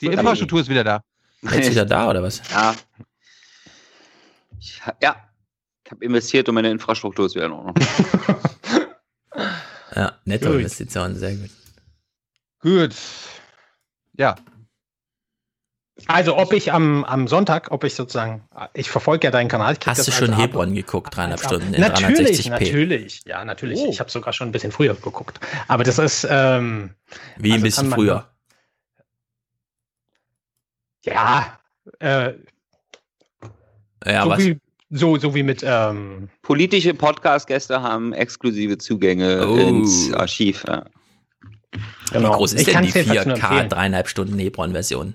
die 0.00 0.06
Infrastruktur 0.06 0.60
ist 0.60 0.68
wieder 0.68 0.82
da. 0.82 1.00
Jetzt 1.42 1.70
wieder 1.70 1.84
da, 1.84 2.10
oder 2.10 2.24
was? 2.24 2.42
Ja. 2.50 2.74
Ja. 5.00 5.25
Ich 5.86 5.90
habe 5.92 6.04
investiert 6.04 6.48
und 6.48 6.56
meine 6.56 6.70
Infrastruktur 6.70 7.26
ist 7.26 7.34
wieder 7.36 7.46
in 7.46 7.52
Ordnung. 7.52 7.74
Ja, 9.94 10.12
netto 10.26 10.48
Gut. 10.48 10.56
Investition, 10.56 11.14
sehr 11.16 11.34
gut. 11.36 11.50
Gut. 12.60 12.94
Ja. 14.18 14.34
Also 16.06 16.36
ob 16.36 16.52
ich 16.52 16.70
am, 16.70 17.02
am 17.04 17.26
Sonntag, 17.28 17.70
ob 17.70 17.82
ich 17.82 17.94
sozusagen, 17.94 18.46
ich 18.74 18.90
verfolge 18.90 19.26
ja 19.28 19.30
deinen 19.30 19.48
Kanal. 19.48 19.74
Hast 19.86 19.98
das 19.98 20.04
du 20.04 20.12
schon 20.12 20.34
Abo. 20.34 20.42
Hebron 20.42 20.74
geguckt, 20.74 21.16
dreieinhalb 21.16 21.40
Stunden 21.42 21.72
in 21.72 21.80
Natürlich, 21.80 22.40
360p? 22.40 22.50
natürlich. 22.50 23.22
Ja, 23.24 23.42
natürlich. 23.46 23.78
Oh. 23.80 23.88
Ich 23.88 23.98
habe 24.00 24.10
sogar 24.10 24.34
schon 24.34 24.48
ein 24.48 24.52
bisschen 24.52 24.70
früher 24.70 24.94
geguckt. 24.94 25.40
Aber 25.66 25.82
das 25.82 25.98
ist 25.98 26.26
ähm, 26.28 26.90
Wie 27.38 27.50
ein 27.50 27.54
also 27.54 27.64
bisschen 27.64 27.82
kann 27.84 27.90
man- 27.90 27.98
früher. 27.98 28.30
Ja, 31.04 31.58
äh, 32.00 32.34
Ja, 34.04 34.24
so, 34.24 34.28
was? 34.30 34.38
wie, 34.40 34.60
so, 34.90 35.16
so 35.18 35.34
wie 35.34 35.42
mit 35.42 35.62
ähm, 35.66 36.28
Politische 36.42 36.94
Podcast-Gäste 36.94 37.82
haben 37.82 38.12
exklusive 38.12 38.78
Zugänge 38.78 39.46
Oh. 39.46 39.56
ins 39.56 40.12
Archiv. 40.12 40.64
Ja. 40.66 40.84
Wie 42.12 42.22
groß 42.22 42.52
ist 42.54 42.66
Ich 42.68 42.74
denn 42.74 42.84
die 42.84 42.90
jedenfalls 42.90 43.26
nur 43.26 43.36
4K 43.36 43.42
empfehlen. 43.48 43.68
dreieinhalb 43.68 44.08
Stunden 44.08 44.38
Hebron-Version? 44.38 45.14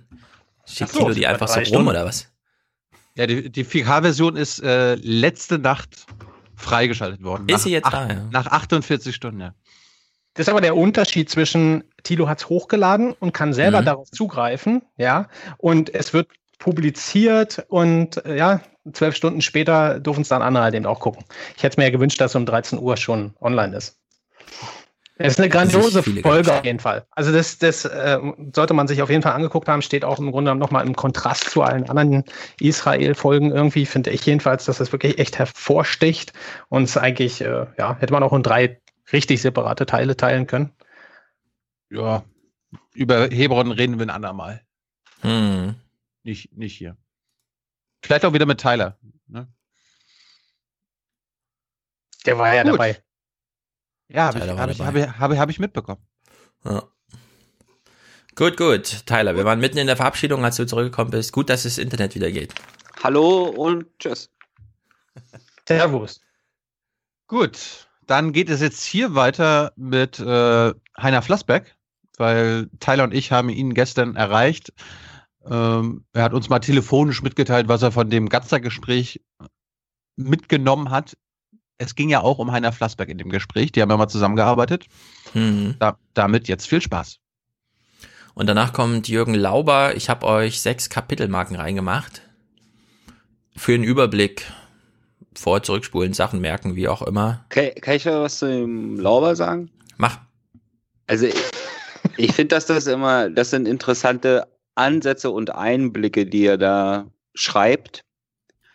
Schickt 0.66 0.92
so, 0.92 1.00
Tilo 1.00 1.14
die 1.14 1.26
einfach 1.28 1.48
so 1.48 1.56
rum 1.56 1.66
Stunden. 1.66 1.88
oder 1.88 2.06
was? 2.06 2.28
Ja, 3.16 3.28
die, 3.28 3.50
die 3.50 3.66
4K-Version 3.66 4.36
ist 4.36 4.62
äh, 4.64 4.96
letzte 4.96 5.58
Nacht 5.60 6.06
freigeschaltet 6.56 7.24
worden. 7.24 7.48
Ist 7.50 7.64
sie 7.64 7.72
jetzt 7.72 7.86
acht, 7.86 7.94
da, 7.94 8.08
ja? 8.08 8.28
Nach 8.32 8.48
48 8.48 9.16
Stunden, 9.16 9.40
ja. 9.42 9.54
Das 10.36 10.46
ist 10.48 10.50
aber 10.50 10.62
der 10.62 10.78
Unterschied 10.78 11.30
zwischen 11.30 11.84
Tilo 12.04 12.30
hat's 12.30 12.48
hochgeladen 12.48 13.12
und 13.14 13.34
kann 13.34 13.54
selber 13.54 13.82
Mhm. 13.82 13.86
darauf 13.86 14.12
zugreifen, 14.12 14.82
ja, 14.98 15.28
und 15.58 15.94
es 15.94 16.14
wird 16.14 16.30
publiziert 16.62 17.66
und 17.68 18.24
äh, 18.26 18.38
ja, 18.38 18.62
zwölf 18.94 19.16
Stunden 19.16 19.42
später 19.42 20.00
dürfen 20.00 20.22
es 20.22 20.30
dann 20.30 20.42
andere 20.42 20.64
halt 20.64 20.76
eben 20.76 20.86
auch 20.86 21.00
gucken. 21.00 21.26
Ich 21.58 21.64
hätte 21.64 21.80
mir 21.80 21.88
ja 21.88 21.92
gewünscht, 21.92 22.22
dass 22.22 22.36
um 22.36 22.46
13 22.46 22.80
Uhr 22.80 22.96
schon 22.96 23.34
online 23.42 23.76
ist. 23.76 23.98
Es 25.18 25.34
ist 25.34 25.40
eine 25.40 25.50
grandiose 25.50 26.02
Folge 26.02 26.54
auf 26.54 26.66
jeden 26.66 26.80
Fall. 26.80 27.06
Also 27.12 27.32
das, 27.32 27.60
das 27.60 27.86
äh, 27.86 28.18
sollte 28.56 28.74
man 28.74 28.88
sich 28.88 29.02
auf 29.02 29.10
jeden 29.10 29.22
Fall 29.22 29.34
angeguckt 29.34 29.68
haben, 29.68 29.82
steht 29.82 30.04
auch 30.04 30.18
im 30.18 30.32
Grunde 30.32 30.56
nochmal 30.56 30.86
im 30.88 30.96
Kontrast 30.96 31.50
zu 31.50 31.62
allen 31.62 31.90
anderen 31.90 32.24
Israel-Folgen 32.60 33.52
irgendwie, 33.52 33.86
finde 33.86 34.10
ich 34.10 34.26
jedenfalls, 34.26 34.66
dass 34.66 34.78
das 34.78 34.92
wirklich 34.92 35.20
echt 35.20 35.38
hervorsticht 35.38 36.34
und 36.70 36.84
es 36.84 36.98
eigentlich, 36.98 37.42
äh, 37.42 37.68
ja, 37.78 37.98
hätte 38.00 38.14
man 38.14 38.24
auch 38.24 38.34
in 38.34 38.42
drei 38.42 38.80
richtig 39.14 39.42
separate 39.42 39.86
Teile 39.86 40.18
teilen 40.18 40.48
können. 40.48 40.72
Ja. 41.90 42.24
Über 42.94 43.28
Hebron 43.30 43.72
reden 43.72 44.00
wir 44.00 44.06
ein 44.06 44.10
andermal. 44.10 44.62
Hm. 45.22 45.76
Nicht, 46.24 46.56
nicht 46.56 46.78
hier. 46.78 46.98
Vielleicht 48.04 48.26
auch 48.26 48.34
wieder 48.34 48.46
mit 48.46 48.60
Tyler. 48.60 48.98
Ne? 49.28 49.48
Der 52.26 52.38
war 52.38 52.54
ja 52.54 52.64
Gut. 52.64 52.74
dabei. 52.74 53.04
Ja, 54.08 54.26
habe 54.28 54.40
ich, 54.40 54.46
hab 54.46 54.70
ich, 54.70 54.80
hab 54.82 54.96
ich, 54.96 55.08
hab 55.08 55.32
ich, 55.32 55.40
hab 55.40 55.50
ich 55.50 55.60
mitbekommen. 55.60 56.06
Ja. 56.66 56.84
Gut, 58.36 58.58
gut. 58.58 59.06
Tyler, 59.06 59.36
wir 59.36 59.46
waren 59.46 59.60
mitten 59.60 59.78
in 59.78 59.88
der 59.88 59.98
Verabschiedung, 59.98 60.44
als 60.44 60.58
du 60.58 60.66
zurückgekommen 60.66 61.12
bist. 61.12 61.32
Gut, 61.32 61.50
dass 61.50 61.64
das 61.64 61.78
Internet 61.78 62.16
wieder 62.16 62.32
geht. 62.32 62.54
Hallo 63.04 63.46
und 63.46 63.88
tschüss. 64.00 64.30
Servus. 65.68 66.22
Gut, 67.28 67.88
dann 68.08 68.34
geht 68.34 68.50
es 68.50 68.62
jetzt 68.62 68.84
hier 68.84 69.16
weiter 69.16 69.74
mit 69.76 70.20
äh, 70.20 70.74
Heiner 70.98 71.22
Flassbeck, 71.22 71.76
weil 72.18 72.70
Tyler 72.80 73.06
und 73.06 73.14
ich 73.14 73.32
haben 73.32 73.50
ihn 73.50 73.74
gestern 73.74 74.16
erreicht. 74.16 74.74
Ähm, 75.50 76.06
er 76.14 76.24
hat 76.24 76.34
uns 76.34 76.50
mal 76.50 76.60
telefonisch 76.60 77.24
mitgeteilt, 77.24 77.68
was 77.68 77.82
er 77.82 77.92
von 77.92 78.10
dem 78.10 78.30
Gatzer-Gespräch 78.30 79.22
mitgenommen 80.16 80.90
hat. 80.92 81.18
Es 81.78 81.96
ging 81.96 82.10
ja 82.10 82.22
auch 82.22 82.38
um 82.38 82.52
Heiner 82.52 82.72
Flassbeck 82.72 83.10
in 83.10 83.18
dem 83.18 83.30
Gespräch. 83.30 83.72
Die 83.72 83.82
haben 83.82 83.90
ja 83.90 83.98
mal 83.98 84.08
zusammengearbeitet. 84.08 84.86
Mhm. 85.34 85.76
Da, 85.80 85.98
damit 86.14 86.48
jetzt 86.48 86.68
viel 86.68 86.82
Spaß. 86.82 87.18
Und 88.34 88.48
danach 88.48 88.72
kommt 88.72 89.08
Jürgen 89.08 89.34
Lauber. 89.34 89.96
Ich 89.96 90.10
habe 90.10 90.26
euch 90.26 90.62
sechs 90.62 90.90
Kapitelmarken 90.90 91.56
reingemacht. 91.56 92.22
Für 93.56 93.72
den 93.72 93.84
Überblick. 93.84 94.52
Vor, 95.34 95.64
zurückspulen, 95.64 96.14
Sachen 96.14 96.42
merken, 96.42 96.76
wie 96.76 96.88
auch 96.88 97.02
immer. 97.02 97.46
Kann, 97.50 97.72
kann 97.82 97.96
ich 97.96 98.04
da 98.04 98.22
was 98.22 98.38
zu 98.38 98.48
dem 98.48 99.00
Lauber 99.00 99.36
sagen? 99.36 99.72
Mach. 99.98 100.20
Also 101.08 101.26
ich, 101.26 101.36
ich 102.18 102.34
finde, 102.34 102.56
dass 102.56 102.66
das 102.66 102.86
immer, 102.88 103.30
das 103.30 103.50
sind 103.50 103.68
interessante 103.68 104.48
Ansätze 104.76 105.32
und 105.32 105.54
Einblicke, 105.56 106.26
die 106.26 106.46
er 106.46 106.58
da 106.58 107.08
schreibt. 107.34 108.04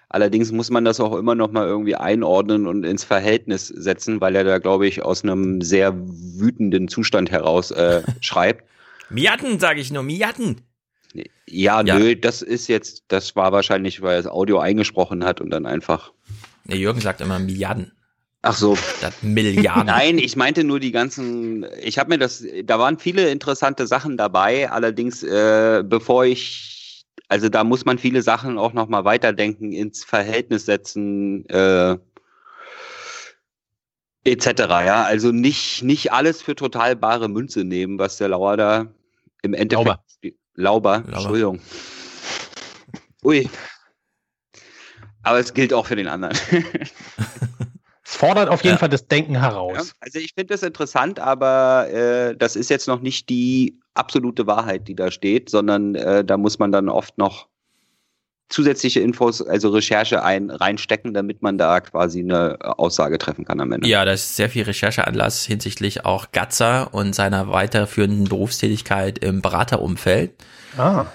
Allerdings 0.09 0.53
muss 0.53 0.71
man 0.71 0.85
das 0.85 1.01
auch 1.01 1.17
immer 1.17 1.35
noch 1.35 1.51
mal 1.51 1.67
irgendwie 1.67 1.97
einordnen 1.97 2.67
und 2.67 2.85
ins 2.85 3.05
Verhältnis 3.05 3.67
setzen, 3.67 4.21
weil 4.21 4.37
er 4.37 4.45
da, 4.45 4.59
glaube 4.59 4.87
ich, 4.87 5.03
aus 5.03 5.25
einem 5.25 5.61
sehr 5.61 5.95
wütenden 5.97 6.89
Zustand 6.89 7.31
heraus 7.31 7.71
äh, 7.73 8.03
schreibt. 8.21 8.65
Miatten, 9.11 9.59
sage 9.59 9.81
ich 9.81 9.91
nur, 9.91 10.03
Miatten. 10.03 10.63
Ja, 11.47 11.83
Ja. 11.83 11.99
nö, 11.99 12.15
das 12.15 12.43
ist 12.43 12.69
jetzt, 12.69 13.05
das 13.09 13.37
war 13.37 13.53
wahrscheinlich, 13.53 14.03
weil 14.03 14.17
er 14.17 14.23
das 14.23 14.31
Audio 14.31 14.59
eingesprochen 14.59 15.25
hat 15.25 15.41
und 15.41 15.51
dann 15.51 15.67
einfach. 15.67 16.13
Der 16.65 16.77
Jürgen 16.77 17.01
sagt 17.01 17.21
immer 17.21 17.39
Milliarden. 17.39 17.93
Ach 18.47 18.57
so. 18.57 18.77
Statt 18.77 19.15
Milliarden. 19.23 19.87
Nein, 19.87 20.19
ich 20.19 20.37
meinte 20.37 20.63
nur 20.63 20.79
die 20.79 20.93
ganzen. 20.93 21.67
Ich 21.83 21.99
habe 21.99 22.11
mir 22.11 22.19
das. 22.19 22.45
Da 22.65 22.79
waren 22.79 22.99
viele 22.99 23.31
interessante 23.31 23.87
Sachen 23.87 24.17
dabei. 24.17 24.71
Allerdings, 24.71 25.23
äh, 25.23 25.83
bevor 25.85 26.25
ich, 26.25 27.05
also 27.29 27.49
da 27.49 27.65
muss 27.65 27.85
man 27.85 27.99
viele 27.99 28.23
Sachen 28.23 28.57
auch 28.57 28.73
noch 28.73 28.89
mal 28.89 29.05
weiterdenken, 29.05 29.73
ins 29.73 30.05
Verhältnis 30.05 30.67
setzen. 30.67 31.45
Äh, 31.49 31.97
etc. 34.25 34.47
Ja, 34.69 35.03
also 35.03 35.33
nicht 35.33 35.83
nicht 35.83 36.13
alles 36.13 36.43
für 36.43 36.55
total 36.55 36.95
bare 36.95 37.29
Münze 37.29 37.65
nehmen, 37.65 37.99
was 37.99 38.17
der 38.19 38.29
Lauer 38.29 38.57
da 38.57 38.87
im 39.43 39.55
Endeffekt 39.55 40.05
Lauber. 40.55 41.03
Lauber, 41.03 41.05
Entschuldigung. 41.07 41.61
Ui. 43.25 43.49
Aber 45.23 45.41
es 45.41 45.53
gilt 45.53 45.73
auch 45.73 45.87
für 45.87 45.97
den 45.97 46.07
anderen. 46.07 46.37
Es 48.09 48.15
fordert 48.17 48.49
auf 48.49 48.63
jeden 48.63 48.75
Ja. 48.75 48.79
Fall 48.79 48.89
das 48.89 49.09
Denken 49.09 49.35
Ja, 49.35 49.41
heraus. 49.43 49.93
also 50.01 50.19
ich 50.19 50.33
finde 50.35 50.55
das 50.55 50.63
interessant, 50.63 51.19
aber 51.19 51.89
äh, 51.91 52.37
das 52.37 52.55
ist 52.55 52.71
jetzt 52.71 52.87
noch 52.87 53.01
nicht 53.01 53.29
die 53.29 53.81
absolute 53.95 54.47
Wahrheit, 54.47 54.87
die 54.87 54.95
da 54.95 55.11
steht, 55.11 55.51
sondern 55.51 55.95
äh, 55.97 56.25
da 56.25 56.37
muss 56.37 56.59
man 56.59 56.71
dann 56.71 56.89
oft 56.89 57.19
noch 57.19 57.49
zusätzliche 58.49 59.01
Infos, 59.01 59.43
also 59.43 59.71
Recherche 59.71 60.23
ein, 60.23 60.51
reinstecken, 60.51 61.15
damit 61.15 61.43
man 61.43 61.59
da 61.59 61.81
quasi 61.81 62.21
eine 62.21 62.57
Aussage 62.79 63.19
treffen 63.19 63.45
kann 63.45 63.61
am 63.61 63.73
Ende. 63.73 63.89
Ja, 63.89 64.05
da 64.05 64.13
ist 64.13 64.37
sehr 64.37 64.49
viel 64.51 64.63
Rechercheanlass 64.63 65.45
hinsichtlich 65.45 66.05
auch 66.05 66.31
Gatzer 66.31 66.95
und 66.95 67.13
seiner 67.13 67.49
weiterführenden 67.51 68.25
Berufstätigkeit 68.29 69.19
im 69.19 69.43
Beraterumfeld. 69.43 70.31
Ah. 70.79 71.07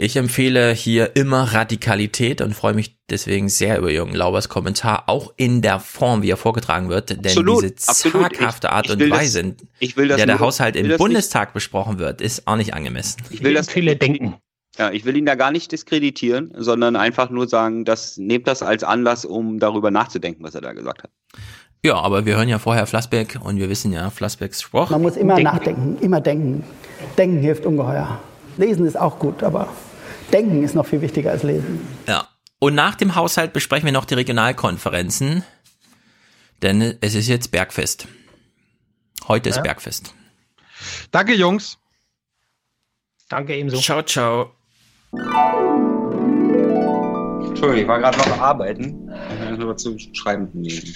Ich 0.00 0.16
empfehle 0.16 0.70
hier 0.72 1.16
immer 1.16 1.42
Radikalität 1.54 2.40
und 2.40 2.54
freue 2.54 2.72
mich 2.72 2.96
deswegen 3.10 3.48
sehr 3.48 3.78
über 3.78 3.90
Jürgen 3.90 4.14
Laubers 4.14 4.48
Kommentar, 4.48 5.04
auch 5.08 5.32
in 5.36 5.60
der 5.60 5.80
Form, 5.80 6.22
wie 6.22 6.30
er 6.30 6.36
vorgetragen 6.36 6.88
wird, 6.88 7.10
denn 7.10 7.18
Absolut, 7.24 7.62
diese 7.64 7.74
zaghafte 7.74 8.68
Ich- 8.68 8.72
Art 8.72 8.86
ich 8.86 8.92
und 8.92 8.98
will 9.00 9.10
das- 9.10 9.18
Weise, 9.18 9.40
in 9.40 9.56
ich 9.80 9.96
will 9.96 10.06
das 10.06 10.18
der 10.18 10.26
der 10.26 10.38
Haushalt 10.38 10.76
ich 10.76 10.82
im 10.82 10.88
das 10.88 10.94
nicht- 10.94 10.98
Bundestag 11.04 11.52
besprochen 11.52 11.98
wird, 11.98 12.20
ist 12.20 12.46
auch 12.46 12.54
nicht 12.54 12.74
angemessen. 12.74 13.20
Ich 13.30 13.42
will 13.42 13.54
das 13.54 13.68
viele 13.68 13.96
denken. 13.96 14.36
Ja, 14.78 14.92
ich 14.92 15.04
will 15.04 15.16
ihn 15.16 15.26
da 15.26 15.34
gar 15.34 15.50
nicht 15.50 15.72
diskreditieren, 15.72 16.52
sondern 16.56 16.94
einfach 16.94 17.30
nur 17.30 17.48
sagen, 17.48 17.84
dass 17.84 18.16
nehmt 18.18 18.46
das 18.46 18.62
als 18.62 18.84
Anlass, 18.84 19.24
um 19.24 19.58
darüber 19.58 19.90
nachzudenken, 19.90 20.44
was 20.44 20.54
er 20.54 20.60
da 20.60 20.74
gesagt 20.74 21.02
hat. 21.02 21.10
Ja, 21.84 21.96
aber 21.96 22.24
wir 22.24 22.36
hören 22.36 22.48
ja 22.48 22.60
vorher 22.60 22.86
Flassbeck 22.86 23.40
und 23.42 23.56
wir 23.56 23.68
wissen 23.68 23.92
ja, 23.92 24.10
Flassbecks 24.10 24.62
Spruch. 24.62 24.90
Man 24.90 25.02
muss 25.02 25.16
immer 25.16 25.40
nachdenken, 25.40 25.96
immer 26.00 26.20
denken. 26.20 26.62
Denken 27.16 27.38
hilft 27.40 27.66
ungeheuer. 27.66 28.20
Lesen 28.56 28.86
ist 28.86 28.96
auch 28.98 29.18
gut, 29.18 29.42
aber 29.42 29.68
denken 30.32 30.62
ist 30.62 30.74
noch 30.74 30.86
viel 30.86 31.00
wichtiger 31.00 31.30
als 31.30 31.42
lesen. 31.42 31.86
Ja. 32.06 32.28
Und 32.58 32.74
nach 32.74 32.94
dem 32.96 33.14
Haushalt 33.14 33.52
besprechen 33.52 33.86
wir 33.86 33.92
noch 33.92 34.04
die 34.04 34.14
Regionalkonferenzen. 34.14 35.44
Denn 36.62 36.96
es 37.00 37.14
ist 37.14 37.28
jetzt 37.28 37.50
Bergfest. 37.52 38.08
Heute 39.28 39.48
ist 39.48 39.56
Ja. 39.56 39.62
Bergfest. 39.62 40.12
Danke, 41.12 41.34
Jungs. 41.34 41.78
Danke 43.28 43.54
ebenso. 43.56 43.78
Ciao, 43.78 44.02
ciao. 44.02 44.52
Entschuldigung, 47.44 47.82
ich 47.82 47.88
war 47.88 47.98
gerade 47.98 48.18
noch 48.18 48.38
arbeiten. 48.40 49.10
Ich 49.44 49.50
muss 49.50 49.58
nur 49.58 49.76
zu 49.76 49.96
schreiben 50.12 50.48
nehmen. 50.54 50.94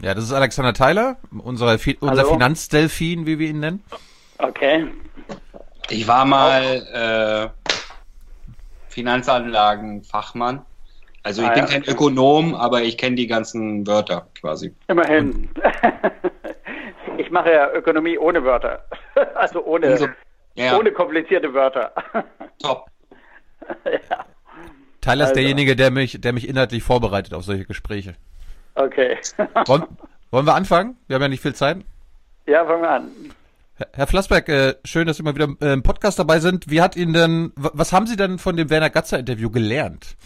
Ja, 0.00 0.14
das 0.14 0.24
ist 0.24 0.32
Alexander 0.32 0.74
Tyler, 0.74 1.18
unser, 1.30 1.78
Fi 1.78 1.96
unser. 2.00 2.24
Finanzdelfin, 2.26 3.26
wie 3.26 3.38
wir 3.38 3.48
ihn 3.50 3.60
nennen. 3.60 3.84
Okay. 4.38 4.88
Ich 5.90 6.06
war 6.08 6.24
mal 6.24 7.52
äh, 7.54 7.72
Finanzanlagenfachmann. 8.92 10.64
Also 11.24 11.42
ich 11.42 11.48
Ah, 11.48 11.54
bin 11.54 11.64
ja, 11.64 11.68
kein. 11.70 11.84
Ökonom, 11.84 12.54
aber 12.54 12.82
ich 12.82 12.98
kenne 12.98 13.16
die 13.16 13.26
ganzen 13.26 13.86
Wörter 13.86 14.26
quasi. 14.40 14.74
Immerhin. 14.88 15.48
Ich 17.18 17.30
mache 17.30 17.52
ja 17.52 17.70
Ökonomie 17.72 18.16
ohne 18.18 18.42
Wörter. 18.42 18.84
Also 19.34 19.62
ohne, 19.64 19.88
Umso- 19.92 20.08
ja. 20.54 20.78
ohne 20.78 20.90
komplizierte 20.92 21.52
Wörter. 21.52 21.92
Top. 22.62 22.86
Tyler 25.00 25.24
ist 25.24 25.30
Also. 25.30 25.34
derjenige, 25.34 25.76
der 25.76 25.90
mich, 25.90 26.20
der 26.20 26.32
mich 26.32 26.48
inhaltlich 26.48 26.82
vorbereitet 26.82 27.34
auf 27.34 27.44
solche 27.44 27.64
Gespräche. 27.66 28.14
Okay. 28.74 29.18
Wollen, 29.66 29.84
wollen 30.30 30.46
wir 30.46 30.54
anfangen? 30.54 30.96
Wir 31.06 31.14
haben 31.16 31.22
ja 31.22 31.28
nicht 31.28 31.42
viel 31.42 31.54
Zeit. 31.54 31.78
Ja, 32.46 32.64
fangen 32.64 32.82
wir 32.82 32.90
an. 32.90 33.10
Herr- 33.94 34.06
Flassberg, 34.06 34.48
äh, 34.48 34.74
schön, 34.84 35.06
dass 35.06 35.16
Sie 35.16 35.22
mal 35.22 35.34
wieder 35.34 35.48
äh, 35.60 35.72
im 35.72 35.82
Podcast 35.82 36.18
dabei 36.18 36.38
sind. 36.38 36.70
Wie 36.70 36.80
hat 36.80 36.96
Ihnen 36.96 37.12
denn, 37.12 37.52
wa- 37.56 37.70
was 37.74 37.92
haben 37.92 38.06
Sie 38.06 38.16
denn 38.16 38.38
von 38.38 38.56
dem 38.56 38.70
Werner 38.70 38.90
Gatzer 38.90 39.18
Interview 39.18 39.50
gelernt? 39.50 40.16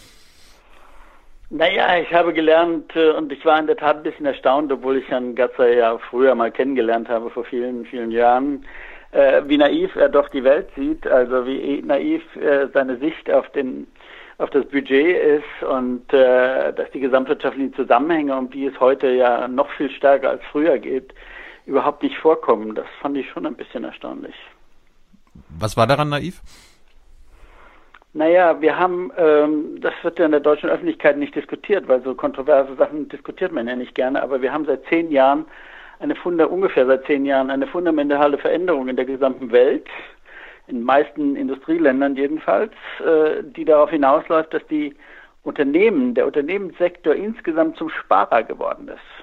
Naja, 1.50 1.98
ich 1.98 2.12
habe 2.12 2.32
gelernt 2.32 2.94
äh, 2.96 3.10
und 3.10 3.32
ich 3.32 3.44
war 3.44 3.58
in 3.58 3.66
der 3.66 3.76
Tat 3.76 3.98
ein 3.98 4.02
bisschen 4.02 4.26
erstaunt, 4.26 4.72
obwohl 4.72 4.96
ich 4.98 5.08
Herrn 5.08 5.34
Gatzer 5.34 5.72
ja 5.72 5.96
früher 6.10 6.34
mal 6.34 6.50
kennengelernt 6.50 7.08
habe, 7.08 7.30
vor 7.30 7.44
vielen, 7.44 7.84
vielen 7.86 8.10
Jahren, 8.10 8.64
wie 9.46 9.56
naiv 9.56 9.94
er 9.96 10.10
doch 10.10 10.28
die 10.28 10.44
Welt 10.44 10.68
sieht, 10.76 11.06
also 11.06 11.46
wie 11.46 11.80
naiv 11.80 12.22
seine 12.74 12.98
Sicht 12.98 13.30
auf 13.30 13.48
den 13.50 13.86
auf 14.36 14.50
das 14.50 14.66
Budget 14.66 15.16
ist 15.16 15.66
und 15.66 16.02
dass 16.12 16.90
die 16.92 17.00
gesamtwirtschaftlichen 17.00 17.72
Zusammenhänge, 17.74 18.36
um 18.36 18.50
die 18.50 18.66
es 18.66 18.78
heute 18.78 19.08
ja 19.08 19.48
noch 19.48 19.70
viel 19.70 19.90
stärker 19.90 20.30
als 20.30 20.42
früher 20.52 20.76
geht, 20.78 21.14
überhaupt 21.66 22.02
nicht 22.02 22.16
vorkommen. 22.18 22.74
Das 22.74 22.86
fand 23.00 23.16
ich 23.16 23.28
schon 23.30 23.46
ein 23.46 23.56
bisschen 23.56 23.84
erstaunlich. 23.84 24.34
Was 25.58 25.76
war 25.76 25.86
daran 25.86 26.08
naiv? 26.08 26.40
Naja, 28.14 28.58
wir 28.62 28.78
haben, 28.78 29.12
ähm, 29.18 29.78
das 29.82 29.92
wird 30.02 30.18
ja 30.18 30.24
in 30.24 30.30
der 30.30 30.40
deutschen 30.40 30.70
Öffentlichkeit 30.70 31.18
nicht 31.18 31.34
diskutiert, 31.34 31.86
weil 31.86 32.02
so 32.02 32.14
kontroverse 32.14 32.74
Sachen 32.76 33.10
diskutiert 33.10 33.52
man 33.52 33.68
ja 33.68 33.76
nicht 33.76 33.94
gerne, 33.94 34.22
aber 34.22 34.40
wir 34.40 34.54
haben 34.54 34.64
seit 34.64 34.86
zehn 34.86 35.10
Jahren 35.10 35.44
eine 35.98 36.14
Funda, 36.14 36.46
ungefähr 36.46 36.86
seit 36.86 37.04
zehn 37.04 37.26
Jahren 37.26 37.50
eine 37.50 37.66
fundamentale 37.66 38.38
Veränderung 38.38 38.88
in 38.88 38.96
der 38.96 39.04
gesamten 39.04 39.52
Welt, 39.52 39.86
in 40.66 40.76
den 40.76 40.84
meisten 40.84 41.36
Industrieländern 41.36 42.16
jedenfalls, 42.16 42.72
äh, 43.00 43.42
die 43.42 43.66
darauf 43.66 43.90
hinausläuft, 43.90 44.54
dass 44.54 44.66
die 44.68 44.94
Unternehmen, 45.42 46.14
der 46.14 46.26
Unternehmenssektor 46.26 47.14
insgesamt 47.14 47.76
zum 47.76 47.90
Sparer 47.90 48.42
geworden 48.44 48.88
ist. 48.88 49.15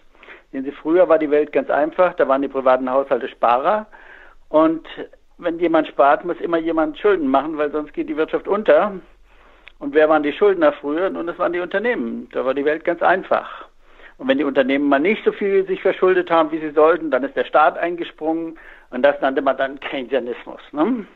Sehen 0.53 0.63
Sie, 0.63 0.71
früher 0.71 1.09
war 1.09 1.17
die 1.17 1.31
Welt 1.31 1.51
ganz 1.51 1.69
einfach, 1.69 2.13
da 2.13 2.27
waren 2.27 2.43
die 2.43 2.47
privaten 2.47 2.89
Haushalte 2.89 3.27
Sparer 3.27 3.87
und 4.49 4.87
wenn 5.39 5.57
jemand 5.57 5.87
spart, 5.87 6.23
muss 6.25 6.39
immer 6.39 6.59
jemand 6.59 6.99
Schulden 6.99 7.27
machen, 7.27 7.57
weil 7.57 7.71
sonst 7.71 7.91
geht 7.93 8.07
die 8.07 8.15
Wirtschaft 8.15 8.47
unter. 8.47 8.93
Und 9.79 9.95
wer 9.95 10.07
waren 10.07 10.21
die 10.21 10.31
Schuldner 10.31 10.71
früher? 10.73 11.09
Nun, 11.09 11.25
das 11.25 11.39
waren 11.39 11.53
die 11.53 11.59
Unternehmen. 11.59 12.29
Da 12.31 12.45
war 12.45 12.53
die 12.53 12.65
Welt 12.65 12.85
ganz 12.85 13.01
einfach. 13.01 13.65
Und 14.19 14.27
wenn 14.27 14.37
die 14.37 14.43
Unternehmen 14.43 14.87
mal 14.87 14.99
nicht 14.99 15.25
so 15.25 15.31
viel 15.31 15.65
sich 15.65 15.81
verschuldet 15.81 16.29
haben, 16.29 16.51
wie 16.51 16.59
sie 16.59 16.69
sollten, 16.69 17.09
dann 17.09 17.23
ist 17.23 17.35
der 17.35 17.45
Staat 17.45 17.79
eingesprungen 17.79 18.59
und 18.91 19.01
das 19.01 19.19
nannte 19.21 19.41
man 19.41 19.57
dann 19.57 19.79
Keynesianismus. 19.79 20.61
Ne? 20.71 21.07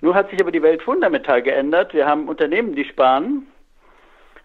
Nun 0.00 0.14
hat 0.14 0.30
sich 0.30 0.40
aber 0.40 0.50
die 0.50 0.62
Welt 0.62 0.82
fundamental 0.82 1.42
geändert. 1.42 1.94
Wir 1.94 2.06
haben 2.06 2.28
Unternehmen, 2.28 2.74
die 2.74 2.84
sparen 2.84 3.46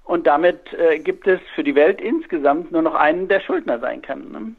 und 0.04 0.28
damit 0.28 0.74
äh, 0.74 1.00
gibt 1.00 1.28
es 1.28 1.40
für 1.56 1.64
die 1.64 1.76
Welt 1.76 2.02
insgesamt 2.02 2.72
nur 2.72 2.82
noch 2.82 2.96
einen, 2.96 3.28
der 3.28 3.40
Schuldner 3.40 3.80
sein 3.80 4.02
kann. 4.02 4.32
Ne? 4.32 4.56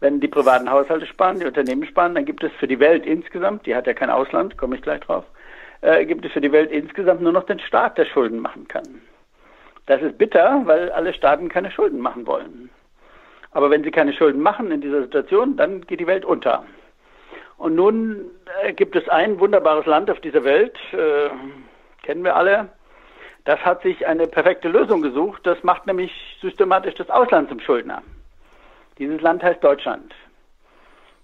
Wenn 0.00 0.20
die 0.20 0.28
privaten 0.28 0.70
Haushalte 0.70 1.06
sparen, 1.06 1.38
die 1.38 1.46
Unternehmen 1.46 1.86
sparen, 1.86 2.14
dann 2.14 2.24
gibt 2.24 2.42
es 2.42 2.52
für 2.52 2.66
die 2.66 2.80
Welt 2.80 3.06
insgesamt, 3.06 3.66
die 3.66 3.74
hat 3.74 3.86
ja 3.86 3.94
kein 3.94 4.10
Ausland, 4.10 4.56
komme 4.56 4.76
ich 4.76 4.82
gleich 4.82 5.00
drauf, 5.00 5.24
äh, 5.82 6.04
gibt 6.06 6.24
es 6.24 6.32
für 6.32 6.40
die 6.40 6.52
Welt 6.52 6.70
insgesamt 6.70 7.20
nur 7.20 7.32
noch 7.32 7.44
den 7.44 7.60
Staat, 7.60 7.98
der 7.98 8.06
Schulden 8.06 8.40
machen 8.40 8.66
kann. 8.68 9.02
Das 9.86 10.00
ist 10.00 10.16
bitter, 10.16 10.62
weil 10.64 10.90
alle 10.92 11.12
Staaten 11.12 11.48
keine 11.48 11.70
Schulden 11.70 12.00
machen 12.00 12.26
wollen. 12.26 12.70
Aber 13.50 13.70
wenn 13.70 13.84
sie 13.84 13.90
keine 13.90 14.12
Schulden 14.12 14.40
machen 14.40 14.70
in 14.70 14.80
dieser 14.80 15.02
Situation, 15.02 15.56
dann 15.56 15.82
geht 15.82 16.00
die 16.00 16.06
Welt 16.06 16.24
unter. 16.24 16.64
Und 17.56 17.74
nun 17.74 18.30
äh, 18.62 18.72
gibt 18.72 18.96
es 18.96 19.08
ein 19.08 19.38
wunderbares 19.38 19.86
Land 19.86 20.10
auf 20.10 20.20
dieser 20.20 20.42
Welt, 20.42 20.76
äh, 20.92 21.30
kennen 22.02 22.24
wir 22.24 22.34
alle, 22.34 22.68
das 23.44 23.60
hat 23.60 23.82
sich 23.82 24.06
eine 24.06 24.26
perfekte 24.26 24.68
Lösung 24.68 25.02
gesucht. 25.02 25.46
Das 25.46 25.62
macht 25.62 25.86
nämlich 25.86 26.12
systematisch 26.40 26.94
das 26.94 27.10
Ausland 27.10 27.48
zum 27.48 27.60
Schuldner. 27.60 28.02
Dieses 28.98 29.20
Land 29.20 29.42
heißt 29.42 29.62
Deutschland. 29.62 30.14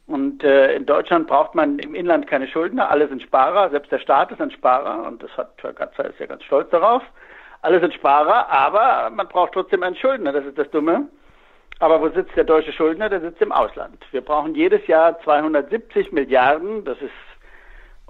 Und 0.06 0.42
äh, 0.42 0.74
in 0.74 0.86
Deutschland 0.86 1.28
braucht 1.28 1.54
man 1.54 1.78
im 1.78 1.94
Inland 1.94 2.26
keine 2.26 2.48
Schuldner, 2.48 2.90
alle 2.90 3.06
sind 3.06 3.22
Sparer, 3.22 3.70
selbst 3.70 3.92
der 3.92 4.00
Staat 4.00 4.32
ist 4.32 4.40
ein 4.40 4.50
Sparer 4.50 5.06
und 5.06 5.22
das 5.22 5.30
hat 5.36 5.52
Herr 5.62 5.72
Gatzer 5.72 6.06
ist 6.06 6.18
ja 6.18 6.26
ganz 6.26 6.42
stolz 6.42 6.68
darauf. 6.70 7.02
Alle 7.62 7.78
sind 7.78 7.94
Sparer, 7.94 8.48
aber 8.48 9.10
man 9.10 9.28
braucht 9.28 9.52
trotzdem 9.52 9.84
einen 9.84 9.94
Schuldner, 9.94 10.32
das 10.32 10.44
ist 10.46 10.58
das 10.58 10.68
Dumme. 10.70 11.06
Aber 11.78 12.00
wo 12.00 12.08
sitzt 12.08 12.34
der 12.36 12.44
deutsche 12.44 12.72
Schuldner? 12.72 13.08
Der 13.08 13.20
sitzt 13.20 13.40
im 13.40 13.52
Ausland. 13.52 14.04
Wir 14.10 14.20
brauchen 14.20 14.54
jedes 14.54 14.84
Jahr 14.88 15.18
270 15.20 16.10
Milliarden, 16.10 16.84
das 16.84 17.00
ist 17.00 17.12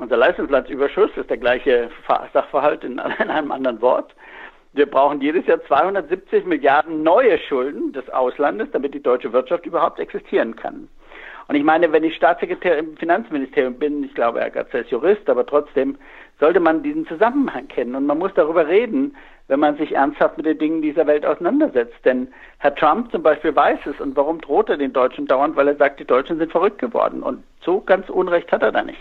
unser 0.00 0.16
Leistungslandsüberschuss, 0.16 1.10
das 1.10 1.22
ist 1.22 1.30
der 1.30 1.36
gleiche 1.36 1.90
Sachverhalt 2.32 2.84
in, 2.84 2.92
in 3.18 3.30
einem 3.30 3.52
anderen 3.52 3.80
Wort. 3.80 4.14
Wir 4.72 4.86
brauchen 4.86 5.20
jedes 5.20 5.46
Jahr 5.46 5.62
270 5.64 6.46
Milliarden 6.46 7.02
neue 7.02 7.38
Schulden 7.38 7.92
des 7.92 8.08
Auslandes, 8.10 8.68
damit 8.72 8.94
die 8.94 9.02
deutsche 9.02 9.32
Wirtschaft 9.32 9.66
überhaupt 9.66 9.98
existieren 9.98 10.54
kann. 10.54 10.88
Und 11.48 11.56
ich 11.56 11.64
meine, 11.64 11.90
wenn 11.90 12.04
ich 12.04 12.14
Staatssekretär 12.14 12.78
im 12.78 12.96
Finanzministerium 12.96 13.74
bin, 13.74 14.04
ich 14.04 14.14
glaube, 14.14 14.40
Herr 14.40 14.50
Gatzer 14.50 14.82
ist 14.82 14.90
Jurist, 14.90 15.28
aber 15.28 15.44
trotzdem 15.44 15.98
sollte 16.38 16.60
man 16.60 16.84
diesen 16.84 17.04
Zusammenhang 17.08 17.66
kennen. 17.66 17.96
Und 17.96 18.06
man 18.06 18.18
muss 18.18 18.32
darüber 18.34 18.68
reden, 18.68 19.16
wenn 19.48 19.58
man 19.58 19.76
sich 19.76 19.96
ernsthaft 19.96 20.36
mit 20.36 20.46
den 20.46 20.58
Dingen 20.58 20.82
dieser 20.82 21.08
Welt 21.08 21.26
auseinandersetzt. 21.26 21.96
Denn 22.04 22.28
Herr 22.58 22.72
Trump 22.76 23.10
zum 23.10 23.24
Beispiel 23.24 23.54
weiß 23.56 23.80
es. 23.86 24.00
Und 24.00 24.14
warum 24.14 24.40
droht 24.40 24.70
er 24.70 24.76
den 24.76 24.92
Deutschen 24.92 25.26
dauernd? 25.26 25.56
Weil 25.56 25.66
er 25.66 25.74
sagt, 25.74 25.98
die 25.98 26.04
Deutschen 26.04 26.38
sind 26.38 26.52
verrückt 26.52 26.78
geworden. 26.78 27.20
Und 27.20 27.42
so 27.64 27.80
ganz 27.80 28.08
Unrecht 28.08 28.52
hat 28.52 28.62
er 28.62 28.70
da 28.70 28.84
nicht. 28.84 29.00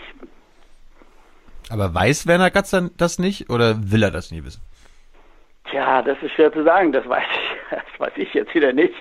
Aber 1.70 1.94
weiß 1.94 2.26
Werner 2.26 2.50
Gatzer 2.50 2.90
das 2.96 3.18
nicht 3.18 3.50
oder 3.50 3.76
will 3.80 4.02
er 4.02 4.10
das 4.10 4.30
nie 4.30 4.44
wissen? 4.44 4.62
Tja, 5.70 6.02
das 6.02 6.18
ist 6.22 6.32
schwer 6.32 6.52
zu 6.52 6.64
sagen, 6.64 6.90
das 6.92 7.08
weiß 7.08 7.22
ich, 7.22 7.56
das 7.70 8.00
weiß 8.00 8.12
ich 8.16 8.34
jetzt 8.34 8.54
wieder 8.54 8.72
nicht. 8.72 8.94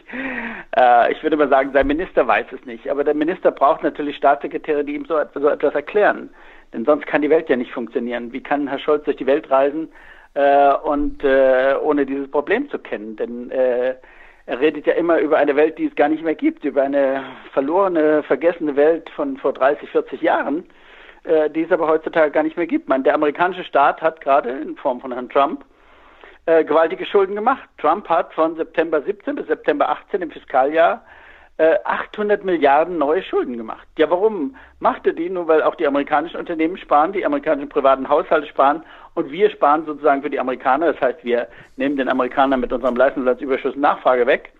Äh, 0.77 1.11
ich 1.11 1.23
würde 1.23 1.37
mal 1.37 1.49
sagen, 1.49 1.71
sein 1.73 1.87
Minister 1.87 2.27
weiß 2.27 2.45
es 2.51 2.63
nicht. 2.65 2.89
Aber 2.89 3.03
der 3.03 3.15
Minister 3.15 3.51
braucht 3.51 3.83
natürlich 3.83 4.17
Staatssekretäre, 4.17 4.83
die 4.83 4.95
ihm 4.95 5.05
so, 5.05 5.19
so 5.33 5.49
etwas 5.49 5.73
erklären. 5.73 6.29
Denn 6.73 6.85
sonst 6.85 7.07
kann 7.07 7.23
die 7.23 7.29
Welt 7.29 7.49
ja 7.49 7.55
nicht 7.55 7.71
funktionieren. 7.71 8.31
Wie 8.31 8.43
kann 8.43 8.67
Herr 8.67 8.79
Scholz 8.79 9.03
durch 9.05 9.17
die 9.17 9.25
Welt 9.25 9.49
reisen 9.49 9.91
äh, 10.35 10.73
und 10.73 11.23
äh, 11.23 11.73
ohne 11.81 12.05
dieses 12.05 12.29
Problem 12.29 12.69
zu 12.69 12.77
kennen? 12.77 13.15
Denn 13.15 13.49
äh, 13.49 13.95
er 14.45 14.59
redet 14.59 14.85
ja 14.85 14.93
immer 14.93 15.19
über 15.19 15.37
eine 15.37 15.55
Welt, 15.55 15.77
die 15.77 15.85
es 15.85 15.95
gar 15.95 16.09
nicht 16.09 16.23
mehr 16.23 16.35
gibt, 16.35 16.65
über 16.65 16.83
eine 16.83 17.23
verlorene, 17.53 18.23
vergessene 18.23 18.75
Welt 18.75 19.09
von 19.11 19.37
vor 19.37 19.53
30, 19.53 19.89
40 19.89 20.21
Jahren, 20.21 20.63
äh, 21.23 21.49
die 21.49 21.63
es 21.63 21.71
aber 21.71 21.87
heutzutage 21.87 22.31
gar 22.31 22.43
nicht 22.43 22.57
mehr 22.57 22.67
gibt. 22.67 22.89
Man, 22.89 23.03
der 23.03 23.15
amerikanische 23.15 23.63
Staat 23.63 24.01
hat 24.01 24.21
gerade 24.21 24.49
in 24.49 24.75
Form 24.77 25.01
von 25.01 25.11
Herrn 25.11 25.29
Trump 25.29 25.65
äh, 26.45 26.63
gewaltige 26.63 27.05
Schulden 27.05 27.35
gemacht. 27.35 27.67
Trump 27.77 28.09
hat 28.09 28.33
von 28.33 28.55
September 28.55 29.01
17 29.01 29.35
bis 29.35 29.47
September 29.47 29.89
18 29.89 30.21
im 30.21 30.31
Fiskaljahr 30.31 31.03
äh, 31.59 31.77
800 31.83 32.43
Milliarden 32.45 32.97
neue 32.97 33.21
Schulden 33.21 33.57
gemacht. 33.57 33.85
Ja, 33.97 34.09
warum 34.09 34.55
macht 34.79 35.05
er 35.05 35.13
die? 35.13 35.29
Nur 35.29 35.47
weil 35.47 35.61
auch 35.61 35.75
die 35.75 35.85
amerikanischen 35.85 36.37
Unternehmen 36.37 36.77
sparen, 36.77 37.11
die 37.11 37.25
amerikanischen 37.25 37.69
privaten 37.69 38.07
Haushalte 38.07 38.47
sparen 38.47 38.83
und 39.13 39.29
wir 39.29 39.49
sparen 39.49 39.85
sozusagen 39.85 40.21
für 40.21 40.29
die 40.29 40.39
Amerikaner. 40.39 40.93
Das 40.93 41.01
heißt, 41.01 41.23
wir 41.23 41.47
nehmen 41.75 41.97
den 41.97 42.07
Amerikanern 42.07 42.61
mit 42.61 42.71
unserem 42.71 42.95
Leistungssatzüberschuss 42.95 43.75
Nachfrage 43.75 44.25
weg. 44.25 44.53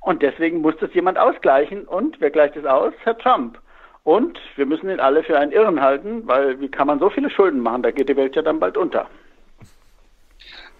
Und 0.00 0.22
deswegen 0.22 0.60
muss 0.60 0.76
das 0.78 0.94
jemand 0.94 1.18
ausgleichen. 1.18 1.84
Und 1.84 2.20
wer 2.20 2.30
gleicht 2.30 2.54
es 2.56 2.64
aus? 2.64 2.92
Herr 3.02 3.18
Trump. 3.18 3.58
Und 4.04 4.38
wir 4.56 4.66
müssen 4.66 4.88
ihn 4.88 5.00
alle 5.00 5.22
für 5.22 5.38
einen 5.38 5.52
Irren 5.52 5.80
halten, 5.80 6.22
weil 6.26 6.60
wie 6.60 6.68
kann 6.68 6.86
man 6.86 6.98
so 6.98 7.10
viele 7.10 7.30
Schulden 7.30 7.60
machen? 7.60 7.82
Da 7.82 7.90
geht 7.90 8.08
die 8.08 8.16
Welt 8.16 8.36
ja 8.36 8.42
dann 8.42 8.60
bald 8.60 8.76
unter. 8.76 9.06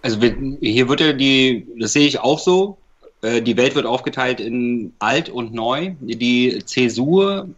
Also 0.01 0.19
hier 0.61 0.89
wird 0.89 1.01
ja 1.01 1.13
die, 1.13 1.67
das 1.77 1.93
sehe 1.93 2.07
ich 2.07 2.19
auch 2.19 2.39
so, 2.39 2.77
äh, 3.21 3.41
die 3.41 3.57
Welt 3.57 3.75
wird 3.75 3.85
aufgeteilt 3.85 4.39
in 4.39 4.93
alt 4.99 5.29
und 5.29 5.53
neu. 5.53 5.91
Die 5.99 6.59
Zäsur, 6.65 7.49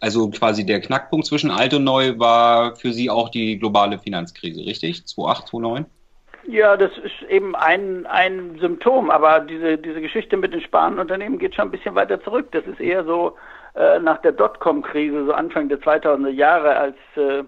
also 0.00 0.30
quasi 0.30 0.64
der 0.64 0.80
Knackpunkt 0.80 1.26
zwischen 1.26 1.50
alt 1.50 1.74
und 1.74 1.84
neu, 1.84 2.18
war 2.18 2.76
für 2.76 2.92
Sie 2.92 3.10
auch 3.10 3.28
die 3.28 3.58
globale 3.58 3.98
Finanzkrise, 3.98 4.64
richtig? 4.64 5.06
2008, 5.06 5.48
2009? 5.48 5.86
Ja, 6.50 6.76
das 6.78 6.92
ist 6.98 7.28
eben 7.28 7.54
ein, 7.54 8.06
ein 8.06 8.58
Symptom, 8.58 9.10
aber 9.10 9.40
diese, 9.40 9.76
diese 9.76 10.00
Geschichte 10.00 10.36
mit 10.36 10.54
den 10.54 10.62
Spanunternehmen 10.62 11.38
geht 11.38 11.54
schon 11.54 11.68
ein 11.68 11.70
bisschen 11.70 11.94
weiter 11.94 12.22
zurück. 12.22 12.48
Das 12.52 12.64
ist 12.66 12.80
eher 12.80 13.04
so 13.04 13.36
äh, 13.78 14.00
nach 14.00 14.18
der 14.18 14.32
Dotcom-Krise, 14.32 15.26
so 15.26 15.32
Anfang 15.32 15.68
der 15.68 15.78
2000er 15.78 16.30
Jahre, 16.30 16.76
als 16.76 16.96
äh, 17.16 17.44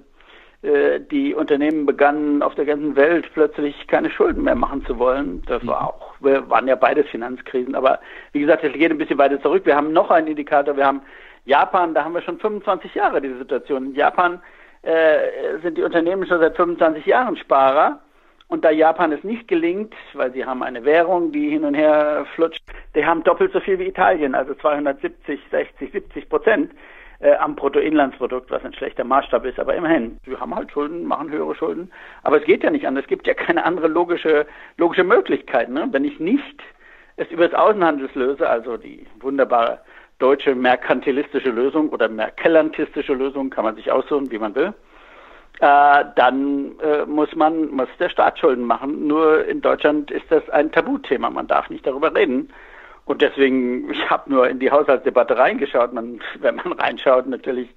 äh, 0.63 1.01
die 1.01 1.35
Unternehmen 1.35 1.87
begannen 1.87 2.43
auf 2.43 2.55
der 2.55 2.67
ganzen 2.67 2.95
Welt 2.95 3.27
plötzlich 3.33 3.87
keine 3.87 4.11
Schulden 4.11 4.45
mehr 4.45 4.55
machen 4.55 4.85
zu 4.87 4.99
wollen. 4.99 5.43
Das 5.47 5.67
war 5.67 5.89
auch, 5.89 6.15
wir 6.21 6.49
waren 6.51 6.69
ja 6.69 6.77
beides 6.77 7.09
Finanzkrisen, 7.09 7.75
aber 7.75 7.99
wie 8.33 8.41
gesagt, 8.41 8.63
das 8.63 8.73
geht 8.75 8.91
ein 8.91 8.99
bisschen 8.99 9.19
weiter 9.19 9.41
zurück. 9.41 9.65
Wir 9.65 9.75
haben 9.75 9.93
noch 9.93 10.11
einen 10.11 10.29
Indikator, 10.29 10.77
wir 10.77 10.87
haben 10.87 11.03
Japan, 11.47 11.95
da 11.95 12.05
haben 12.05 12.15
wir 12.15 12.23
schon 12.23 12.39
25 12.39 12.95
Jahre 12.95 13.21
diese 13.21 13.39
Situation. 13.39 13.87
In 13.87 13.95
Japan 13.95 14.41
äh, 14.83 15.59
sind 15.63 15.79
die 15.79 15.83
Unternehmen 15.83 16.27
schon 16.27 16.41
seit 16.41 16.57
25 16.57 17.07
Jahren 17.07 17.37
Sparer. 17.39 18.01
Und 18.51 18.65
da 18.65 18.71
Japan 18.71 19.13
es 19.13 19.23
nicht 19.23 19.47
gelingt, 19.47 19.95
weil 20.13 20.33
sie 20.33 20.45
haben 20.45 20.65
eine 20.65 20.85
Währung, 20.85 21.31
die 21.31 21.51
hin 21.51 21.65
und 21.65 21.75
her 21.75 22.27
flutscht, 22.35 22.61
die 22.97 23.07
haben 23.07 23.23
doppelt 23.23 23.53
so 23.53 23.61
viel 23.61 23.79
wie 23.79 23.87
Italien, 23.87 24.35
also 24.35 24.55
270, 24.55 25.41
60, 25.53 25.93
70 25.93 26.29
Prozent 26.29 26.73
äh, 27.21 27.37
am 27.37 27.55
Bruttoinlandsprodukt, 27.55 28.51
was 28.51 28.65
ein 28.65 28.75
schlechter 28.75 29.05
Maßstab 29.05 29.45
ist, 29.45 29.61
aber 29.61 29.77
immerhin, 29.77 30.19
wir 30.25 30.41
haben 30.41 30.53
halt 30.53 30.73
Schulden, 30.73 31.05
machen 31.05 31.31
höhere 31.31 31.55
Schulden, 31.55 31.93
aber 32.25 32.39
es 32.39 32.45
geht 32.45 32.65
ja 32.65 32.71
nicht 32.71 32.89
anders, 32.89 33.05
es 33.05 33.09
gibt 33.09 33.29
ja 33.29 33.35
keine 33.35 33.65
andere 33.65 33.87
logische, 33.87 34.47
logische 34.79 35.05
Möglichkeit. 35.05 35.69
Ne? 35.69 35.87
Wenn 35.93 36.05
ich 36.05 36.19
nicht 36.19 36.61
es 37.19 37.31
über 37.31 37.47
das 37.47 37.57
Außenhandels 37.57 38.17
löse, 38.17 38.49
also 38.49 38.77
die 38.77 39.07
wunderbare 39.21 39.79
deutsche 40.19 40.57
merkantilistische 40.57 41.51
Lösung 41.51 41.91
oder 41.91 42.09
merkellantistische 42.09 43.15
Lösung, 43.15 43.49
kann 43.49 43.65
man 43.65 43.77
sich 43.77 43.93
aussuchen, 43.93 44.29
wie 44.33 44.39
man 44.39 44.57
will, 44.57 44.75
äh, 45.61 46.05
dann 46.17 46.79
äh, 46.81 47.05
muss 47.05 47.35
man 47.35 47.71
muss 47.71 47.89
der 47.99 48.09
Staat 48.09 48.39
Schulden 48.39 48.65
machen. 48.65 49.07
Nur 49.07 49.45
in 49.45 49.61
Deutschland 49.61 50.11
ist 50.11 50.25
das 50.31 50.49
ein 50.51 50.73
Tabuthema. 50.73 51.29
Man 51.29 51.47
darf 51.47 51.69
nicht 51.69 51.87
darüber 51.87 52.15
reden. 52.15 52.51
Und 53.05 53.21
deswegen, 53.23 53.91
ich 53.91 54.09
habe 54.09 54.31
nur 54.31 54.49
in 54.49 54.59
die 54.59 54.71
Haushaltsdebatte 54.71 55.37
reingeschaut. 55.37 55.93
Man, 55.93 56.21
wenn 56.41 56.57
man 56.57 56.73
reinschaut, 56.73 57.27
natürlich 57.27 57.69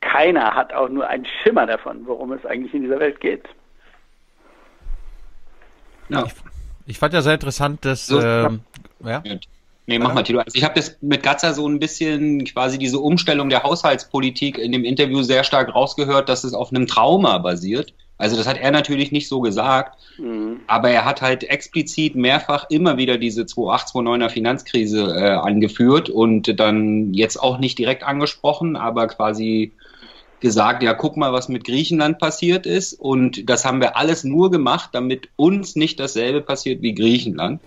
keiner 0.00 0.54
hat 0.54 0.72
auch 0.72 0.88
nur 0.88 1.06
einen 1.08 1.26
Schimmer 1.42 1.66
davon, 1.66 2.06
worum 2.06 2.32
es 2.32 2.46
eigentlich 2.46 2.72
in 2.72 2.82
dieser 2.82 3.00
Welt 3.00 3.20
geht. 3.20 3.46
Ja. 6.08 6.24
Ich, 6.24 6.34
ich 6.86 6.98
fand 6.98 7.12
ja 7.12 7.20
sehr 7.20 7.34
interessant, 7.34 7.84
dass 7.84 8.06
So, 8.06 8.20
ähm, 8.20 8.60
ja. 9.00 9.22
Nee, 9.88 9.98
mach 9.98 10.12
mal, 10.12 10.22
Tilo. 10.22 10.40
Also 10.40 10.54
ich 10.54 10.64
habe 10.64 10.74
das 10.74 10.98
mit 11.00 11.22
Gatzer 11.22 11.54
so 11.54 11.66
ein 11.66 11.78
bisschen 11.78 12.44
quasi 12.44 12.76
diese 12.76 12.98
Umstellung 12.98 13.48
der 13.48 13.62
Haushaltspolitik 13.62 14.58
in 14.58 14.70
dem 14.70 14.84
Interview 14.84 15.22
sehr 15.22 15.44
stark 15.44 15.74
rausgehört, 15.74 16.28
dass 16.28 16.44
es 16.44 16.52
auf 16.52 16.70
einem 16.70 16.86
Trauma 16.86 17.38
basiert. 17.38 17.94
Also 18.18 18.36
das 18.36 18.46
hat 18.46 18.58
er 18.58 18.70
natürlich 18.70 19.12
nicht 19.12 19.28
so 19.28 19.40
gesagt, 19.40 19.98
Mhm. 20.18 20.60
aber 20.66 20.90
er 20.90 21.06
hat 21.06 21.22
halt 21.22 21.44
explizit 21.44 22.16
mehrfach 22.16 22.66
immer 22.68 22.98
wieder 22.98 23.16
diese 23.16 23.46
2008, 23.46 23.88
2009er 23.88 24.28
Finanzkrise 24.28 25.04
äh, 25.16 25.30
angeführt 25.30 26.10
und 26.10 26.60
dann 26.60 27.14
jetzt 27.14 27.38
auch 27.38 27.58
nicht 27.58 27.78
direkt 27.78 28.02
angesprochen, 28.02 28.76
aber 28.76 29.06
quasi 29.06 29.72
gesagt, 30.40 30.82
ja, 30.82 30.92
guck 30.92 31.16
mal, 31.16 31.32
was 31.32 31.48
mit 31.48 31.64
Griechenland 31.64 32.18
passiert 32.18 32.66
ist 32.66 32.92
und 32.92 33.48
das 33.48 33.64
haben 33.64 33.80
wir 33.80 33.96
alles 33.96 34.22
nur 34.22 34.50
gemacht, 34.50 34.90
damit 34.92 35.30
uns 35.36 35.76
nicht 35.76 35.98
dasselbe 35.98 36.42
passiert 36.42 36.82
wie 36.82 36.94
Griechenland. 36.94 37.62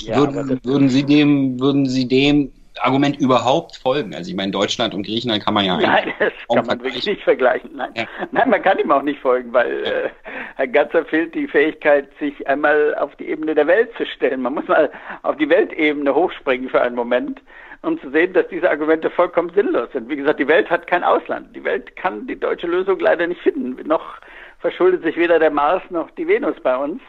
Ja, 0.00 0.16
würden, 0.16 0.60
würden 0.64 0.88
Sie 0.88 1.04
dem, 1.04 1.60
würden 1.60 1.86
Sie 1.86 2.08
dem 2.08 2.52
Argument 2.80 3.20
überhaupt 3.20 3.76
folgen? 3.76 4.14
Also 4.14 4.30
ich 4.30 4.36
meine, 4.36 4.52
Deutschland 4.52 4.94
und 4.94 5.04
Griechenland 5.04 5.44
kann 5.44 5.54
man 5.54 5.64
ja 5.64 5.76
Nein, 5.78 6.12
das 6.18 6.32
kann 6.52 6.66
man 6.66 6.82
wirklich 6.82 7.06
nicht 7.06 7.22
vergleichen. 7.22 7.70
Nein, 7.74 7.90
Nein 8.30 8.50
man 8.50 8.62
kann 8.62 8.78
ihm 8.78 8.90
auch 8.90 9.02
nicht 9.02 9.20
folgen, 9.20 9.52
weil 9.52 9.84
äh, 9.84 10.08
Herr 10.56 10.68
Gatzer 10.68 11.04
fehlt 11.04 11.34
die 11.34 11.46
Fähigkeit, 11.46 12.08
sich 12.18 12.46
einmal 12.48 12.94
auf 12.96 13.14
die 13.16 13.28
Ebene 13.28 13.54
der 13.54 13.66
Welt 13.66 13.90
zu 13.96 14.06
stellen. 14.06 14.42
Man 14.42 14.54
muss 14.54 14.66
mal 14.68 14.90
auf 15.22 15.36
die 15.36 15.48
Weltebene 15.48 16.14
hochspringen 16.14 16.68
für 16.68 16.80
einen 16.80 16.96
Moment, 16.96 17.40
um 17.82 18.00
zu 18.00 18.10
sehen, 18.10 18.32
dass 18.32 18.48
diese 18.48 18.70
Argumente 18.70 19.10
vollkommen 19.10 19.50
sinnlos 19.54 19.90
sind. 19.92 20.08
Wie 20.08 20.16
gesagt, 20.16 20.40
die 20.40 20.48
Welt 20.48 20.70
hat 20.70 20.86
kein 20.86 21.04
Ausland. 21.04 21.54
Die 21.54 21.64
Welt 21.64 21.94
kann 21.96 22.26
die 22.26 22.38
deutsche 22.38 22.66
Lösung 22.66 22.98
leider 23.00 23.26
nicht 23.26 23.40
finden. 23.42 23.76
Noch 23.86 24.16
verschuldet 24.60 25.02
sich 25.02 25.16
weder 25.16 25.38
der 25.38 25.50
Mars 25.50 25.82
noch 25.90 26.10
die 26.12 26.26
Venus 26.26 26.54
bei 26.62 26.76
uns. 26.76 27.02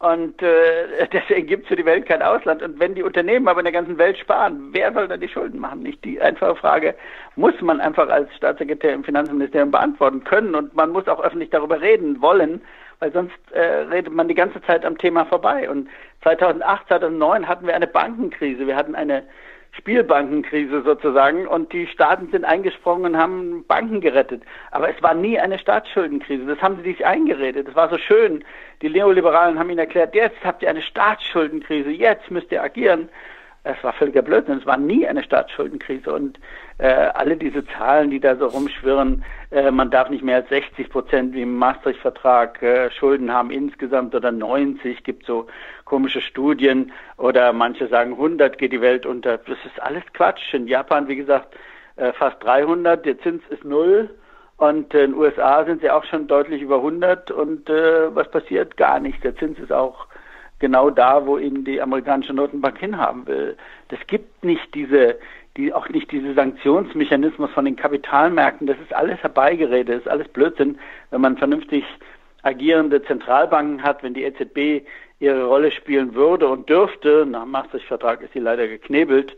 Und 0.00 0.42
äh, 0.42 1.06
deswegen 1.12 1.46
gibt 1.46 1.64
es 1.64 1.68
für 1.68 1.76
die 1.76 1.84
Welt 1.84 2.06
kein 2.06 2.22
Ausland. 2.22 2.62
Und 2.62 2.80
wenn 2.80 2.94
die 2.94 3.02
Unternehmen 3.02 3.46
aber 3.48 3.60
in 3.60 3.64
der 3.64 3.72
ganzen 3.72 3.98
Welt 3.98 4.18
sparen, 4.18 4.70
wer 4.72 4.92
soll 4.92 5.06
dann 5.06 5.20
die 5.20 5.28
Schulden 5.28 5.60
machen? 5.60 5.82
Nicht 5.82 6.02
die 6.04 6.20
einfache 6.20 6.56
Frage 6.56 6.94
muss 7.36 7.54
man 7.60 7.80
einfach 7.80 8.08
als 8.08 8.34
Staatssekretär 8.34 8.94
im 8.94 9.04
Finanzministerium 9.04 9.70
beantworten 9.70 10.24
können. 10.24 10.54
Und 10.54 10.74
man 10.74 10.90
muss 10.90 11.06
auch 11.06 11.22
öffentlich 11.22 11.50
darüber 11.50 11.80
reden 11.80 12.20
wollen, 12.22 12.62
weil 12.98 13.12
sonst 13.12 13.36
äh, 13.52 13.60
redet 13.60 14.12
man 14.12 14.26
die 14.26 14.34
ganze 14.34 14.62
Zeit 14.62 14.86
am 14.86 14.96
Thema 14.96 15.26
vorbei. 15.26 15.68
Und 15.68 15.88
2008, 16.22 16.88
2009 16.88 17.46
hatten 17.46 17.66
wir 17.66 17.74
eine 17.74 17.86
Bankenkrise. 17.86 18.66
Wir 18.66 18.76
hatten 18.76 18.94
eine 18.94 19.24
Spielbankenkrise 19.72 20.82
sozusagen 20.82 21.46
und 21.46 21.72
die 21.72 21.86
Staaten 21.86 22.28
sind 22.30 22.44
eingesprungen 22.44 23.14
und 23.14 23.20
haben 23.20 23.64
Banken 23.66 24.00
gerettet. 24.00 24.42
Aber 24.72 24.88
es 24.88 25.00
war 25.02 25.14
nie 25.14 25.38
eine 25.38 25.58
Staatsschuldenkrise. 25.58 26.44
Das 26.44 26.60
haben 26.60 26.76
sie 26.76 26.90
sich 26.90 27.06
eingeredet. 27.06 27.68
Das 27.68 27.74
war 27.76 27.88
so 27.88 27.96
schön. 27.96 28.44
Die 28.82 28.90
Neoliberalen 28.90 29.58
haben 29.58 29.70
ihnen 29.70 29.78
erklärt, 29.78 30.14
jetzt 30.14 30.42
habt 30.44 30.62
ihr 30.62 30.70
eine 30.70 30.82
Staatsschuldenkrise, 30.82 31.90
jetzt 31.90 32.30
müsst 32.30 32.50
ihr 32.50 32.62
agieren. 32.62 33.08
Es 33.62 33.82
war 33.84 33.92
völliger 33.92 34.22
Blödsinn. 34.22 34.58
Es 34.58 34.66
war 34.66 34.78
nie 34.78 35.06
eine 35.06 35.22
Staatsschuldenkrise. 35.22 36.12
Und 36.12 36.40
äh, 36.80 37.10
alle 37.14 37.36
diese 37.36 37.64
Zahlen, 37.66 38.10
die 38.10 38.20
da 38.20 38.36
so 38.36 38.46
rumschwirren, 38.46 39.22
äh, 39.50 39.70
man 39.70 39.90
darf 39.90 40.08
nicht 40.08 40.24
mehr 40.24 40.36
als 40.36 40.48
60 40.48 40.88
Prozent 40.88 41.34
wie 41.34 41.42
im 41.42 41.56
Maastricht-Vertrag 41.56 42.62
äh, 42.62 42.90
Schulden 42.90 43.30
haben 43.30 43.50
insgesamt 43.50 44.14
oder 44.14 44.32
90, 44.32 45.04
gibt 45.04 45.26
so 45.26 45.46
komische 45.84 46.22
Studien 46.22 46.92
oder 47.18 47.52
manche 47.52 47.88
sagen 47.88 48.12
100 48.12 48.56
geht 48.56 48.72
die 48.72 48.80
Welt 48.80 49.04
unter. 49.04 49.36
Das 49.36 49.58
ist 49.66 49.80
alles 49.82 50.04
Quatsch. 50.14 50.54
In 50.54 50.66
Japan, 50.66 51.06
wie 51.06 51.16
gesagt, 51.16 51.54
äh, 51.96 52.14
fast 52.14 52.42
300, 52.42 53.04
der 53.04 53.18
Zins 53.20 53.42
ist 53.50 53.64
null. 53.64 54.08
Und 54.56 54.94
in 54.94 55.12
den 55.12 55.14
USA 55.14 55.64
sind 55.64 55.82
sie 55.82 55.90
auch 55.90 56.04
schon 56.04 56.28
deutlich 56.28 56.62
über 56.62 56.76
100 56.76 57.30
und 57.30 57.68
äh, 57.68 58.14
was 58.14 58.30
passiert? 58.30 58.76
Gar 58.78 59.00
nichts. 59.00 59.20
Der 59.22 59.36
Zins 59.36 59.58
ist 59.58 59.72
auch 59.72 60.06
genau 60.60 60.90
da, 60.90 61.26
wo 61.26 61.38
ihn 61.38 61.64
die 61.64 61.80
amerikanische 61.82 62.32
Notenbank 62.32 62.78
hinhaben 62.78 63.26
will. 63.26 63.56
Das 63.88 63.98
gibt 64.06 64.44
nicht 64.44 64.74
diese, 64.74 65.18
die, 65.56 65.72
auch 65.72 65.88
nicht 65.88 66.10
diese 66.12 66.34
Sanktionsmechanismus 66.34 67.50
von 67.50 67.64
den 67.64 67.76
Kapitalmärkten. 67.76 68.66
Das 68.66 68.78
ist 68.78 68.94
alles 68.94 69.20
herbeigeredet, 69.22 69.88
das 69.96 70.02
ist 70.02 70.08
alles 70.08 70.28
Blödsinn. 70.28 70.78
Wenn 71.10 71.20
man 71.20 71.36
vernünftig 71.36 71.84
agierende 72.42 73.02
Zentralbanken 73.02 73.82
hat, 73.82 74.02
wenn 74.02 74.14
die 74.14 74.24
EZB 74.24 74.86
ihre 75.18 75.44
Rolle 75.44 75.70
spielen 75.70 76.14
würde 76.14 76.48
und 76.48 76.68
dürfte, 76.68 77.26
nach 77.28 77.42
dem 77.42 77.50
Maastricht-Vertrag 77.50 78.22
ist 78.22 78.32
sie 78.32 78.38
leider 78.38 78.66
geknebelt, 78.66 79.36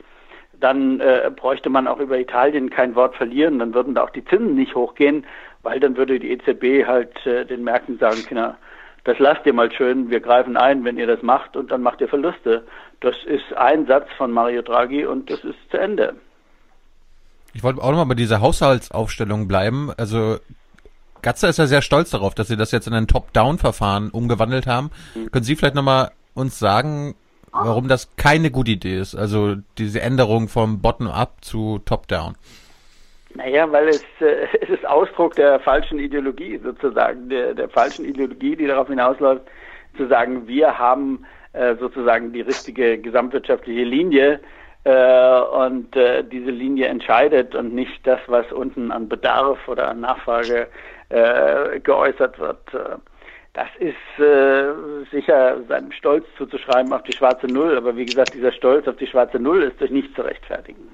dann 0.61 1.01
äh, 1.01 1.31
bräuchte 1.35 1.71
man 1.71 1.89
auch 1.89 1.99
über 1.99 2.19
Italien 2.19 2.71
kein 2.71 2.95
Wort 2.95 3.17
verlieren, 3.17 3.59
dann 3.59 3.75
würden 3.75 3.95
da 3.95 4.05
auch 4.05 4.11
die 4.11 4.25
Zinsen 4.25 4.55
nicht 4.55 4.77
hochgehen, 4.77 5.27
weil 5.63 5.81
dann 5.81 5.97
würde 5.97 6.21
die 6.21 6.31
EZB 6.31 6.87
halt 6.87 7.27
äh, 7.27 7.45
den 7.45 7.65
Märkten 7.65 7.99
sagen, 7.99 8.23
Kinder, 8.27 8.57
das 9.05 9.19
lasst 9.19 9.45
ihr 9.45 9.53
mal 9.53 9.73
schön, 9.73 10.11
wir 10.11 10.21
greifen 10.21 10.57
ein, 10.57 10.85
wenn 10.85 10.99
ihr 10.99 11.09
das 11.09 11.23
macht 11.23 11.57
und 11.57 11.73
dann 11.73 11.83
macht 11.83 12.01
ihr 12.01 12.09
Verluste. 12.09 12.65
Das 13.03 13.17
ist 13.27 13.53
ein 13.57 13.87
Satz 13.87 14.09
von 14.17 14.31
Mario 14.31 14.63
Draghi 14.63 15.05
und 15.05 15.29
das 15.29 15.41
ist 15.41 15.59
zu 15.71 15.77
Ende. 15.77 16.15
Ich 17.53 17.63
wollte 17.63 17.83
auch 17.83 17.91
nochmal 17.91 18.07
bei 18.07 18.15
dieser 18.15 18.41
Haushaltsaufstellung 18.41 19.49
bleiben. 19.49 19.91
Also 19.97 20.39
Gatzer 21.21 21.49
ist 21.49 21.59
ja 21.59 21.67
sehr 21.67 21.83
stolz 21.83 22.11
darauf, 22.11 22.35
dass 22.35 22.49
Sie 22.49 22.57
das 22.57 22.71
jetzt 22.71 22.87
in 22.87 22.95
ein 22.95 23.09
Top-Down-Verfahren 23.09 24.11
umgewandelt 24.11 24.67
haben. 24.67 24.91
Können 25.31 25.45
Sie 25.45 25.57
vielleicht 25.57 25.75
nochmal 25.75 26.13
uns 26.35 26.59
sagen, 26.59 27.15
warum 27.53 27.89
das 27.89 28.17
keine 28.17 28.51
gute 28.51 28.71
Idee 28.71 28.99
ist? 28.99 29.15
Also 29.15 29.57
diese 29.79 30.01
Änderung 30.01 30.49
vom 30.49 30.81
Bottom-up 30.81 31.45
zu 31.45 31.81
Top-Down. 31.85 32.37
Naja, 33.35 33.71
weil 33.71 33.89
es, 33.89 34.05
äh, 34.21 34.47
es 34.61 34.69
ist 34.69 34.87
Ausdruck 34.87 35.35
der 35.35 35.59
falschen 35.61 35.99
Ideologie 35.99 36.61
sozusagen, 36.63 37.29
der, 37.29 37.55
der 37.55 37.69
falschen 37.69 38.05
Ideologie, 38.05 38.57
die 38.57 38.67
darauf 38.67 38.89
hinausläuft, 38.89 39.43
zu 39.97 40.07
sagen, 40.09 40.47
wir 40.47 40.79
haben 40.79 41.25
äh, 41.53 41.77
sozusagen 41.77 42.33
die 42.33 42.41
richtige 42.43 42.99
gesamtwirtschaftliche 42.99 43.83
Linie 43.85 44.41
äh, 44.85 45.41
und 45.41 45.95
äh, 45.97 46.25
diese 46.25 46.51
Linie 46.51 46.87
entscheidet 46.87 47.55
und 47.55 47.75
nicht 47.75 48.07
das, 48.07 48.21
was 48.27 48.51
unten 48.53 48.91
an 48.91 49.09
Bedarf 49.09 49.59
oder 49.69 49.89
an 49.89 50.01
Nachfrage 50.01 50.67
äh, 51.11 51.79
geäußert 51.81 52.39
wird. 52.39 52.59
Das 53.55 53.69
ist 53.79 54.25
äh, 54.25 54.73
sicher 55.11 55.59
seinem 55.69 55.93
Stolz 55.93 56.25
zuzuschreiben 56.39 56.93
auf 56.93 57.03
die 57.03 57.13
schwarze 57.13 57.47
Null, 57.47 57.77
aber 57.77 57.95
wie 57.97 58.07
gesagt, 58.07 58.33
dieser 58.33 58.51
Stolz 58.53 58.89
auf 58.89 58.97
die 58.97 59.07
schwarze 59.07 59.39
Null 59.39 59.63
ist 59.63 59.79
durch 59.79 59.91
nichts 59.91 60.15
zu 60.15 60.23
rechtfertigen. 60.23 60.89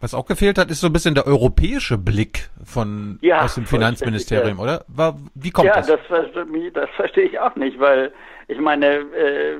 Was 0.00 0.12
auch 0.12 0.26
gefehlt 0.26 0.58
hat, 0.58 0.70
ist 0.70 0.80
so 0.80 0.88
ein 0.88 0.92
bisschen 0.92 1.14
der 1.14 1.26
europäische 1.26 1.96
Blick 1.96 2.50
von 2.64 3.18
Ja, 3.22 3.42
aus 3.42 3.54
dem 3.54 3.64
Finanzministerium, 3.64 4.58
oder? 4.58 4.84
War, 4.88 5.16
wie 5.34 5.50
kommt 5.50 5.68
ja, 5.68 5.76
das? 5.76 5.86
das, 5.86 6.00
verstehe- 6.00 6.70
das 6.72 6.90
verstehe 6.96 7.24
ich 7.24 7.38
auch 7.38 7.54
nicht, 7.56 7.78
weil 7.78 8.12
ich 8.48 8.58
meine, 8.58 8.86
äh, 8.86 9.56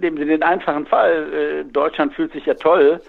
nehmen 0.00 0.16
Sie 0.16 0.24
den 0.24 0.42
einfachen 0.42 0.86
Fall, 0.86 1.32
äh, 1.32 1.64
Deutschland 1.64 2.14
fühlt 2.14 2.32
sich 2.32 2.46
ja 2.46 2.54
toll, 2.54 3.00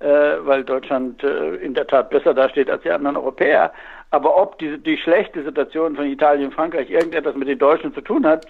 äh, 0.00 0.06
weil 0.06 0.64
Deutschland 0.64 1.22
äh, 1.22 1.56
in 1.56 1.74
der 1.74 1.86
Tat 1.86 2.10
besser 2.10 2.34
dasteht 2.34 2.68
als 2.68 2.82
die 2.82 2.90
anderen 2.90 3.16
Europäer. 3.16 3.72
Aber 4.10 4.36
ob 4.40 4.58
die, 4.58 4.78
die 4.78 4.96
schlechte 4.98 5.42
Situation 5.42 5.96
von 5.96 6.06
Italien 6.06 6.46
und 6.46 6.54
Frankreich 6.54 6.90
irgendetwas 6.90 7.36
mit 7.36 7.48
den 7.48 7.58
Deutschen 7.58 7.94
zu 7.94 8.00
tun 8.00 8.26
hat, 8.26 8.46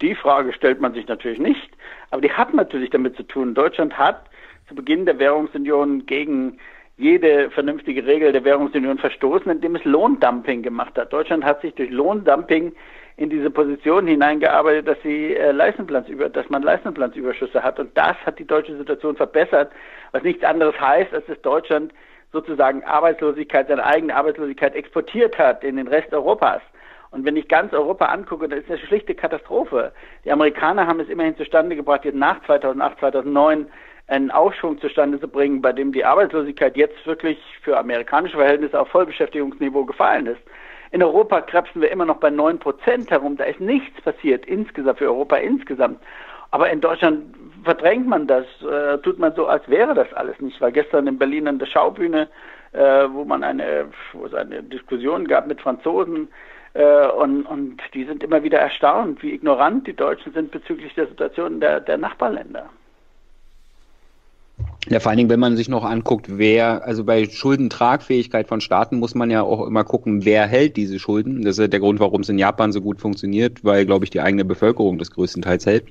die 0.00 0.14
Frage 0.14 0.52
stellt 0.52 0.80
man 0.80 0.94
sich 0.94 1.06
natürlich 1.08 1.38
nicht. 1.38 1.70
Aber 2.10 2.20
die 2.20 2.32
hat 2.32 2.54
natürlich 2.54 2.90
damit 2.90 3.16
zu 3.16 3.22
tun. 3.22 3.54
Deutschland 3.54 3.96
hat 3.98 4.24
zu 4.68 4.74
Beginn 4.74 5.06
der 5.06 5.18
Währungsunion 5.18 6.06
gegen 6.06 6.58
jede 6.96 7.50
vernünftige 7.50 8.04
Regel 8.06 8.32
der 8.32 8.44
Währungsunion 8.44 8.98
verstoßen, 8.98 9.50
indem 9.50 9.76
es 9.76 9.84
Lohndumping 9.84 10.62
gemacht 10.62 10.98
hat. 10.98 11.12
Deutschland 11.12 11.44
hat 11.44 11.60
sich 11.60 11.74
durch 11.74 11.90
Lohndumping 11.90 12.72
in 13.18 13.30
diese 13.30 13.50
Position 13.50 14.06
hineingearbeitet, 14.06 14.86
dass 14.86 14.96
sie 15.02 15.34
äh, 15.34 15.50
Leistenplatzüber, 15.50 16.28
dass 16.28 16.48
man 16.50 16.62
Leistenplatzüberschüsse 16.62 17.62
hat. 17.62 17.80
Und 17.80 17.90
das 17.98 18.16
hat 18.24 18.38
die 18.38 18.46
deutsche 18.46 18.76
Situation 18.76 19.16
verbessert, 19.16 19.72
was 20.12 20.22
nichts 20.22 20.44
anderes 20.44 20.80
heißt, 20.80 21.12
als 21.12 21.26
dass 21.26 21.40
Deutschland 21.42 21.92
sozusagen 22.32 22.84
Arbeitslosigkeit, 22.84 23.66
seine 23.66 23.84
eigene 23.84 24.14
Arbeitslosigkeit 24.14 24.76
exportiert 24.76 25.36
hat 25.36 25.64
in 25.64 25.76
den 25.76 25.88
Rest 25.88 26.12
Europas. 26.14 26.62
Und 27.10 27.26
wenn 27.26 27.36
ich 27.36 27.48
ganz 27.48 27.72
Europa 27.72 28.04
angucke, 28.04 28.48
dann 28.48 28.60
ist 28.60 28.70
das 28.70 28.78
eine 28.78 28.86
schlichte 28.86 29.14
Katastrophe. 29.16 29.92
Die 30.24 30.30
Amerikaner 30.30 30.86
haben 30.86 31.00
es 31.00 31.08
immerhin 31.08 31.36
zustande 31.36 31.74
gebracht, 31.74 32.04
jetzt 32.04 32.14
nach 32.14 32.40
2008, 32.44 33.00
2009 33.00 33.66
einen 34.06 34.30
Aufschwung 34.30 34.78
zustande 34.78 35.18
zu 35.18 35.26
bringen, 35.26 35.60
bei 35.60 35.72
dem 35.72 35.92
die 35.92 36.04
Arbeitslosigkeit 36.04 36.76
jetzt 36.76 37.04
wirklich 37.04 37.38
für 37.62 37.76
amerikanische 37.76 38.36
Verhältnisse 38.36 38.78
auf 38.80 38.88
Vollbeschäftigungsniveau 38.88 39.84
gefallen 39.86 40.26
ist. 40.26 40.40
In 40.90 41.02
Europa 41.02 41.40
krebsen 41.42 41.82
wir 41.82 41.90
immer 41.90 42.04
noch 42.04 42.16
bei 42.16 42.30
9 42.30 42.58
Prozent 42.58 43.10
herum. 43.10 43.36
Da 43.36 43.44
ist 43.44 43.60
nichts 43.60 44.00
passiert 44.00 44.46
insgesamt 44.46 44.98
für 44.98 45.06
Europa 45.06 45.36
insgesamt. 45.36 46.00
Aber 46.50 46.70
in 46.70 46.80
Deutschland 46.80 47.34
verdrängt 47.64 48.06
man 48.06 48.26
das, 48.26 48.46
äh, 48.62 48.98
tut 48.98 49.18
man 49.18 49.34
so, 49.34 49.46
als 49.46 49.68
wäre 49.68 49.94
das 49.94 50.12
alles 50.14 50.40
nicht. 50.40 50.60
Weil 50.60 50.72
gestern 50.72 51.06
in 51.06 51.18
Berlin 51.18 51.48
an 51.48 51.58
der 51.58 51.66
Schaubühne, 51.66 52.28
äh, 52.72 53.06
wo 53.10 53.24
man 53.24 53.44
eine, 53.44 53.88
wo 54.12 54.24
es 54.24 54.34
eine 54.34 54.62
Diskussion 54.62 55.26
gab 55.26 55.46
mit 55.46 55.60
Franzosen, 55.60 56.28
äh, 56.74 57.08
und, 57.08 57.44
und 57.46 57.82
die 57.94 58.04
sind 58.04 58.22
immer 58.22 58.42
wieder 58.42 58.58
erstaunt, 58.58 59.22
wie 59.22 59.34
ignorant 59.34 59.86
die 59.86 59.96
Deutschen 59.96 60.32
sind 60.32 60.50
bezüglich 60.50 60.94
der 60.94 61.08
Situation 61.08 61.60
der, 61.60 61.80
der 61.80 61.98
Nachbarländer. 61.98 62.68
Ja, 64.88 65.00
vor 65.00 65.10
allen 65.10 65.18
Dingen, 65.18 65.30
wenn 65.30 65.40
man 65.40 65.56
sich 65.56 65.68
noch 65.68 65.84
anguckt, 65.84 66.26
wer, 66.38 66.84
also 66.84 67.04
bei 67.04 67.26
Schuldentragfähigkeit 67.26 68.48
von 68.48 68.60
Staaten 68.60 68.98
muss 68.98 69.14
man 69.14 69.30
ja 69.30 69.42
auch 69.42 69.66
immer 69.66 69.84
gucken, 69.84 70.24
wer 70.24 70.46
hält 70.46 70.76
diese 70.76 70.98
Schulden. 70.98 71.44
Das 71.44 71.58
ist 71.58 71.72
der 71.72 71.80
Grund, 71.80 72.00
warum 72.00 72.22
es 72.22 72.28
in 72.30 72.38
Japan 72.38 72.72
so 72.72 72.80
gut 72.80 73.00
funktioniert, 73.00 73.64
weil, 73.64 73.84
glaube 73.84 74.04
ich, 74.04 74.10
die 74.10 74.20
eigene 74.20 74.44
Bevölkerung 74.44 74.98
das 74.98 75.10
größtenteils 75.10 75.66
hält. 75.66 75.84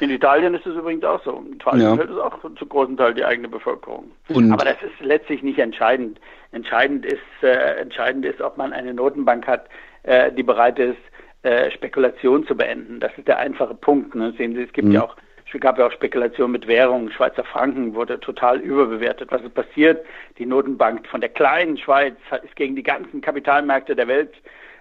In 0.00 0.10
Italien 0.10 0.52
ist 0.54 0.66
es 0.66 0.76
übrigens 0.76 1.04
auch 1.04 1.22
so. 1.24 1.42
In 1.46 1.54
Italien 1.54 1.80
Ja. 1.86 1.96
hält 1.96 2.10
es 2.10 2.18
auch 2.18 2.38
zu 2.58 2.66
großen 2.66 2.96
Teil 2.96 3.14
die 3.14 3.24
eigene 3.24 3.48
Bevölkerung. 3.48 4.10
Und- 4.28 4.52
Aber 4.52 4.64
das 4.64 4.76
ist 4.82 5.00
letztlich 5.00 5.42
nicht 5.42 5.58
entscheidend. 5.58 6.20
Entscheidend 6.52 7.06
ist, 7.06 7.18
äh, 7.42 7.80
entscheidend 7.80 8.26
ist, 8.26 8.40
ob 8.42 8.58
man 8.58 8.72
eine 8.74 8.92
Notenbank 8.92 9.46
hat, 9.46 9.66
äh, 10.02 10.30
die 10.32 10.42
bereit 10.42 10.78
ist, 10.78 10.98
äh, 11.42 11.70
Spekulation 11.70 12.46
zu 12.46 12.54
beenden. 12.54 13.00
Das 13.00 13.12
ist 13.16 13.26
der 13.28 13.38
einfache 13.38 13.74
Punkt. 13.74 14.14
Ne? 14.14 14.34
Sehen 14.36 14.54
Sie, 14.54 14.62
es 14.62 14.72
gibt 14.72 14.88
Mhm. 14.88 14.94
ja 14.94 15.04
auch 15.04 15.16
es 15.54 15.60
gab 15.60 15.78
ja 15.78 15.86
auch 15.86 15.92
Spekulation 15.92 16.50
mit 16.50 16.66
Währungen. 16.66 17.10
Schweizer 17.12 17.44
Franken 17.44 17.94
wurde 17.94 18.18
total 18.20 18.60
überbewertet. 18.60 19.30
Was 19.30 19.42
ist 19.42 19.54
passiert? 19.54 20.04
Die 20.38 20.46
Notenbank 20.46 21.06
von 21.06 21.20
der 21.20 21.30
kleinen 21.30 21.78
Schweiz 21.78 22.16
ist 22.42 22.56
gegen 22.56 22.74
die 22.76 22.82
ganzen 22.82 23.20
Kapitalmärkte 23.20 23.94
der 23.94 24.08
Welt 24.08 24.34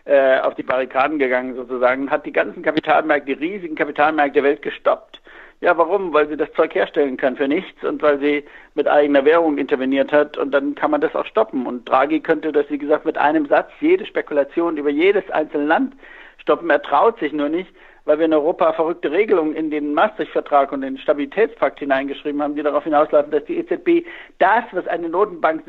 äh, 0.06 0.39
auf 0.39 0.56
die 0.56 0.63
Barrikaden 0.63 1.19
gegangen 1.19 1.56
sozusagen, 1.56 2.09
hat 2.09 2.25
die 2.25 2.33
ganzen 2.33 2.63
Kapitalmärkte, 2.63 3.35
die 3.35 3.45
riesigen 3.45 3.75
Kapitalmärkte 3.75 4.41
der 4.41 4.43
Welt 4.43 4.61
gestoppt. 4.61 5.22
Ja, 5.61 5.77
warum? 5.77 6.11
Weil 6.11 6.27
sie 6.27 6.35
das 6.35 6.51
Zeug 6.53 6.75
herstellen 6.75 7.15
kann 7.15 7.38
für 7.38 7.47
nichts 7.47 7.83
und 7.85 8.01
weil 8.01 8.19
sie 8.19 8.43
mit 8.73 8.85
eigener 8.88 9.23
Währung 9.23 9.57
interveniert 9.57 10.11
hat 10.11 10.38
und 10.38 10.51
dann 10.51 10.75
kann 10.75 10.91
man 10.91 10.99
das 10.99 11.15
auch 11.15 11.25
stoppen. 11.25 11.65
Und 11.65 11.88
Draghi 11.88 12.19
könnte 12.19 12.51
das, 12.51 12.69
wie 12.69 12.77
gesagt, 12.77 13.06
mit 13.06 13.17
einem 13.17 13.45
Satz 13.45 13.72
jede 13.79 14.06
Spekulation 14.06 14.75
über 14.75 14.89
jedes 14.89 15.29
einzelne 15.29 15.65
Land 15.65 15.93
stoppen. 16.39 16.69
Er 16.69 16.81
traut 16.81 17.17
sich 17.19 17.31
nur 17.31 17.47
nicht, 17.47 17.73
weil 18.05 18.19
wir 18.19 18.25
in 18.25 18.33
Europa 18.33 18.73
verrückte 18.73 19.11
Regelungen 19.11 19.55
in 19.55 19.71
den 19.71 19.93
Maastricht-Vertrag 19.93 20.71
und 20.71 20.81
den 20.81 20.97
Stabilitätspakt 20.97 21.79
hineingeschrieben 21.79 22.41
haben, 22.41 22.55
die 22.55 22.63
darauf 22.63 22.83
hinauslaufen, 22.83 23.31
dass 23.31 23.45
die 23.45 23.57
EZB 23.57 24.05
das, 24.39 24.63
was 24.71 24.87
eine 24.87 25.09
Notenbank 25.09 25.63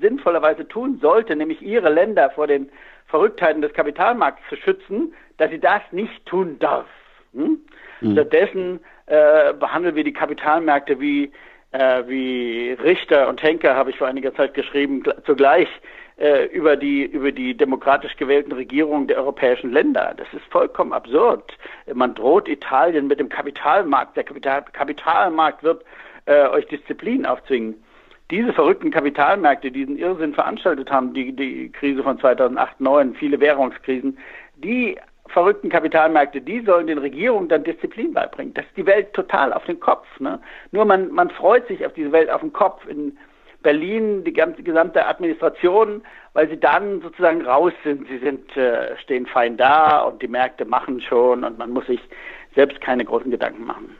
sinnvollerweise 0.00 0.66
tun 0.66 0.98
sollte, 1.00 1.36
nämlich 1.36 1.62
ihre 1.62 1.88
Länder 1.88 2.30
vor 2.30 2.46
den 2.46 2.68
Verrücktheiten 3.06 3.62
des 3.62 3.72
Kapitalmarkts 3.72 4.42
zu 4.48 4.56
schützen, 4.56 5.14
dass 5.36 5.50
sie 5.50 5.60
das 5.60 5.82
nicht 5.92 6.26
tun 6.26 6.58
darf. 6.58 6.86
Hm? 7.34 7.60
Mhm. 8.00 8.12
Stattdessen 8.12 8.80
äh, 9.06 9.52
behandeln 9.52 9.94
wir 9.94 10.04
die 10.04 10.12
Kapitalmärkte 10.12 10.98
wie, 11.00 11.30
äh, 11.70 12.02
wie 12.06 12.72
Richter 12.82 13.28
und 13.28 13.42
Henker, 13.42 13.76
habe 13.76 13.90
ich 13.90 13.98
vor 13.98 14.08
einiger 14.08 14.34
Zeit 14.34 14.54
geschrieben, 14.54 15.02
gl- 15.04 15.24
zugleich 15.24 15.68
äh, 16.18 16.46
über, 16.46 16.76
die, 16.76 17.04
über 17.04 17.32
die 17.32 17.56
demokratisch 17.56 18.16
gewählten 18.16 18.52
Regierungen 18.52 19.06
der 19.06 19.18
europäischen 19.18 19.72
Länder. 19.72 20.14
Das 20.16 20.26
ist 20.32 20.44
vollkommen 20.50 20.92
absurd. 20.92 21.56
Man 21.92 22.14
droht 22.14 22.48
Italien 22.48 23.06
mit 23.06 23.20
dem 23.20 23.28
Kapitalmarkt. 23.28 24.16
Der 24.16 24.24
Kapital, 24.24 24.64
Kapitalmarkt 24.72 25.62
wird 25.62 25.84
äh, 26.26 26.48
euch 26.48 26.66
Disziplin 26.68 27.26
aufzwingen. 27.26 27.74
Diese 28.30 28.52
verrückten 28.52 28.90
Kapitalmärkte, 28.90 29.70
die 29.70 29.80
diesen 29.80 29.98
Irrsinn 29.98 30.34
veranstaltet 30.34 30.90
haben, 30.90 31.14
die, 31.14 31.32
die 31.32 31.70
Krise 31.70 32.02
von 32.02 32.18
2008, 32.18 32.78
2009, 32.78 33.14
viele 33.14 33.38
Währungskrisen, 33.38 34.18
die 34.56 34.98
verrückten 35.28 35.68
Kapitalmärkte, 35.68 36.40
die 36.40 36.60
sollen 36.60 36.86
den 36.86 36.98
Regierungen 36.98 37.48
dann 37.48 37.62
Disziplin 37.62 38.12
beibringen. 38.14 38.54
Das 38.54 38.64
ist 38.64 38.76
die 38.76 38.86
Welt 38.86 39.12
total 39.12 39.52
auf 39.52 39.64
den 39.64 39.78
Kopf. 39.78 40.06
Ne? 40.18 40.40
Nur 40.72 40.84
man, 40.84 41.12
man 41.12 41.30
freut 41.30 41.66
sich 41.68 41.84
auf 41.84 41.92
diese 41.92 42.12
Welt 42.12 42.30
auf 42.30 42.40
den 42.40 42.52
Kopf. 42.52 42.86
In 42.86 43.16
Berlin 43.66 44.22
die 44.22 44.32
ganze 44.32 44.62
gesamte 44.62 45.04
Administration, 45.04 46.00
weil 46.34 46.48
sie 46.48 46.56
dann 46.56 47.02
sozusagen 47.02 47.44
raus 47.44 47.72
sind. 47.82 48.06
Sie 48.06 48.18
sind 48.18 48.56
äh, 48.56 48.96
stehen 48.98 49.26
fein 49.26 49.56
da 49.56 50.02
und 50.02 50.22
die 50.22 50.28
Märkte 50.28 50.64
machen 50.64 51.00
schon 51.00 51.42
und 51.42 51.58
man 51.58 51.70
muss 51.70 51.84
sich 51.86 51.98
selbst 52.54 52.80
keine 52.80 53.04
großen 53.04 53.28
Gedanken 53.28 53.64
machen. 53.64 53.96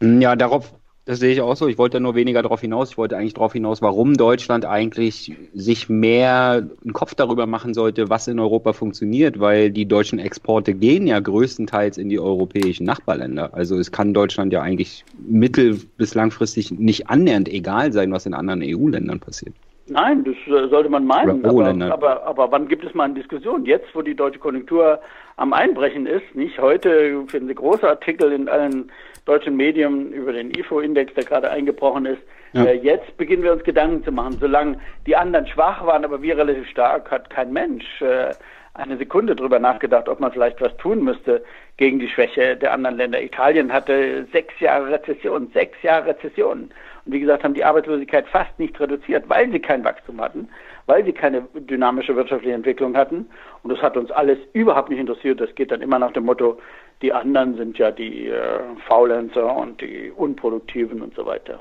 Ja, 0.00 0.36
darauf, 0.36 0.72
das 1.06 1.18
sehe 1.18 1.32
ich 1.32 1.40
auch 1.42 1.54
so. 1.54 1.68
Ich 1.68 1.76
wollte 1.76 2.00
nur 2.00 2.14
weniger 2.14 2.42
darauf 2.42 2.62
hinaus. 2.62 2.92
Ich 2.92 2.98
wollte 2.98 3.16
eigentlich 3.16 3.34
darauf 3.34 3.52
hinaus, 3.52 3.82
warum 3.82 4.14
Deutschland 4.14 4.64
eigentlich 4.64 5.36
sich 5.52 5.88
mehr 5.90 6.66
einen 6.82 6.92
Kopf 6.94 7.14
darüber 7.14 7.46
machen 7.46 7.74
sollte, 7.74 8.08
was 8.08 8.26
in 8.26 8.38
Europa 8.38 8.72
funktioniert, 8.72 9.38
weil 9.38 9.70
die 9.70 9.86
deutschen 9.86 10.18
Exporte 10.18 10.72
gehen 10.72 11.06
ja 11.06 11.20
größtenteils 11.20 11.98
in 11.98 12.08
die 12.08 12.18
europäischen 12.18 12.84
Nachbarländer. 12.84 13.52
Also 13.52 13.78
es 13.78 13.92
kann 13.92 14.14
Deutschland 14.14 14.52
ja 14.52 14.62
eigentlich 14.62 15.04
mittel- 15.28 15.78
bis 15.98 16.14
langfristig 16.14 16.70
nicht 16.70 17.10
annähernd 17.10 17.48
egal 17.50 17.92
sein, 17.92 18.10
was 18.10 18.24
in 18.24 18.32
anderen 18.32 18.62
EU-Ländern 18.62 19.20
passiert. 19.20 19.54
Nein, 19.86 20.24
das 20.24 20.34
äh, 20.46 20.68
sollte 20.68 20.88
man 20.88 21.04
meinen. 21.04 21.44
Aber, 21.44 21.92
aber, 21.92 22.26
aber 22.26 22.50
wann 22.50 22.68
gibt 22.68 22.84
es 22.84 22.94
mal 22.94 23.04
eine 23.04 23.14
Diskussion? 23.14 23.66
Jetzt, 23.66 23.94
wo 23.94 24.00
die 24.00 24.14
deutsche 24.14 24.38
Konjunktur 24.38 24.98
am 25.36 25.52
Einbrechen 25.52 26.06
ist, 26.06 26.34
nicht? 26.34 26.58
Heute 26.58 27.24
finden 27.26 27.48
Sie 27.48 27.54
große 27.54 27.86
Artikel 27.86 28.32
in 28.32 28.48
allen 28.48 28.90
deutschen 29.24 29.56
Medien 29.56 30.12
über 30.12 30.32
den 30.32 30.50
IFO-Index, 30.50 31.14
der 31.14 31.24
gerade 31.24 31.50
eingebrochen 31.50 32.06
ist. 32.06 32.22
Ja. 32.52 32.64
Äh, 32.64 32.76
jetzt 32.76 33.16
beginnen 33.16 33.42
wir 33.42 33.52
uns 33.52 33.64
Gedanken 33.64 34.04
zu 34.04 34.12
machen. 34.12 34.36
Solange 34.40 34.78
die 35.06 35.16
anderen 35.16 35.46
schwach 35.46 35.84
waren, 35.84 36.04
aber 36.04 36.22
wir 36.22 36.36
relativ 36.36 36.68
stark, 36.68 37.10
hat 37.10 37.30
kein 37.30 37.52
Mensch 37.52 37.84
äh, 38.00 38.32
eine 38.74 38.96
Sekunde 38.96 39.36
drüber 39.36 39.58
nachgedacht, 39.60 40.08
ob 40.08 40.20
man 40.20 40.32
vielleicht 40.32 40.60
was 40.60 40.76
tun 40.78 41.04
müsste 41.04 41.44
gegen 41.76 42.00
die 42.00 42.08
Schwäche 42.08 42.56
der 42.56 42.72
anderen 42.72 42.96
Länder. 42.96 43.22
Italien 43.22 43.72
hatte 43.72 44.26
sechs 44.32 44.58
Jahre 44.60 44.90
Rezession, 44.90 45.48
sechs 45.52 45.80
Jahre 45.82 46.08
Rezession. 46.08 46.70
Und 47.04 47.12
wie 47.12 47.20
gesagt, 47.20 47.44
haben 47.44 47.54
die 47.54 47.64
Arbeitslosigkeit 47.64 48.26
fast 48.28 48.58
nicht 48.58 48.78
reduziert, 48.80 49.24
weil 49.28 49.50
sie 49.50 49.60
kein 49.60 49.84
Wachstum 49.84 50.20
hatten, 50.20 50.48
weil 50.86 51.04
sie 51.04 51.12
keine 51.12 51.42
dynamische 51.54 52.16
wirtschaftliche 52.16 52.54
Entwicklung 52.54 52.96
hatten. 52.96 53.26
Und 53.62 53.72
das 53.72 53.80
hat 53.80 53.96
uns 53.96 54.10
alles 54.10 54.38
überhaupt 54.54 54.90
nicht 54.90 55.00
interessiert. 55.00 55.40
Das 55.40 55.54
geht 55.54 55.70
dann 55.70 55.82
immer 55.82 55.98
nach 55.98 56.12
dem 56.12 56.24
Motto, 56.24 56.58
die 57.02 57.12
anderen 57.12 57.56
sind 57.56 57.78
ja 57.78 57.90
die 57.90 58.28
äh, 58.28 58.60
Faulenzer 58.86 59.54
und 59.56 59.80
die 59.80 60.10
Unproduktiven 60.14 61.02
und 61.02 61.14
so 61.14 61.26
weiter. 61.26 61.58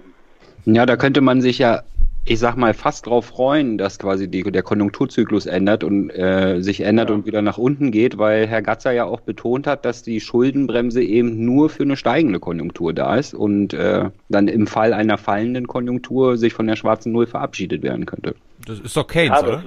Ja, 0.65 0.85
da 0.85 0.95
könnte 0.95 1.21
man 1.21 1.41
sich 1.41 1.59
ja, 1.59 1.81
ich 2.25 2.39
sag 2.39 2.55
mal, 2.55 2.73
fast 2.73 3.05
drauf 3.05 3.25
freuen, 3.25 3.77
dass 3.77 3.99
quasi 3.99 4.29
die, 4.29 4.43
der 4.43 4.63
Konjunkturzyklus 4.63 5.45
ändert 5.45 5.83
und 5.83 6.09
äh, 6.11 6.61
sich 6.61 6.81
ändert 6.81 7.11
und 7.11 7.25
wieder 7.25 7.41
nach 7.41 7.57
unten 7.57 7.91
geht, 7.91 8.17
weil 8.17 8.47
Herr 8.47 8.61
Gatzer 8.61 8.93
ja 8.93 9.03
auch 9.03 9.19
betont 9.19 9.67
hat, 9.67 9.83
dass 9.83 10.03
die 10.03 10.21
Schuldenbremse 10.21 11.03
eben 11.03 11.43
nur 11.43 11.69
für 11.69 11.83
eine 11.83 11.97
steigende 11.97 12.39
Konjunktur 12.39 12.93
da 12.93 13.17
ist 13.17 13.33
und 13.33 13.73
äh, 13.73 14.09
dann 14.29 14.47
im 14.47 14.67
Fall 14.67 14.93
einer 14.93 15.17
fallenden 15.17 15.67
Konjunktur 15.67 16.37
sich 16.37 16.53
von 16.53 16.67
der 16.67 16.77
schwarzen 16.77 17.11
Null 17.11 17.27
verabschiedet 17.27 17.83
werden 17.83 18.05
könnte. 18.05 18.35
Das 18.65 18.79
ist 18.79 18.95
doch 18.95 19.07
Keynes, 19.07 19.41
Ja, 19.41 19.41
das- 19.41 19.49
oder? 19.49 19.63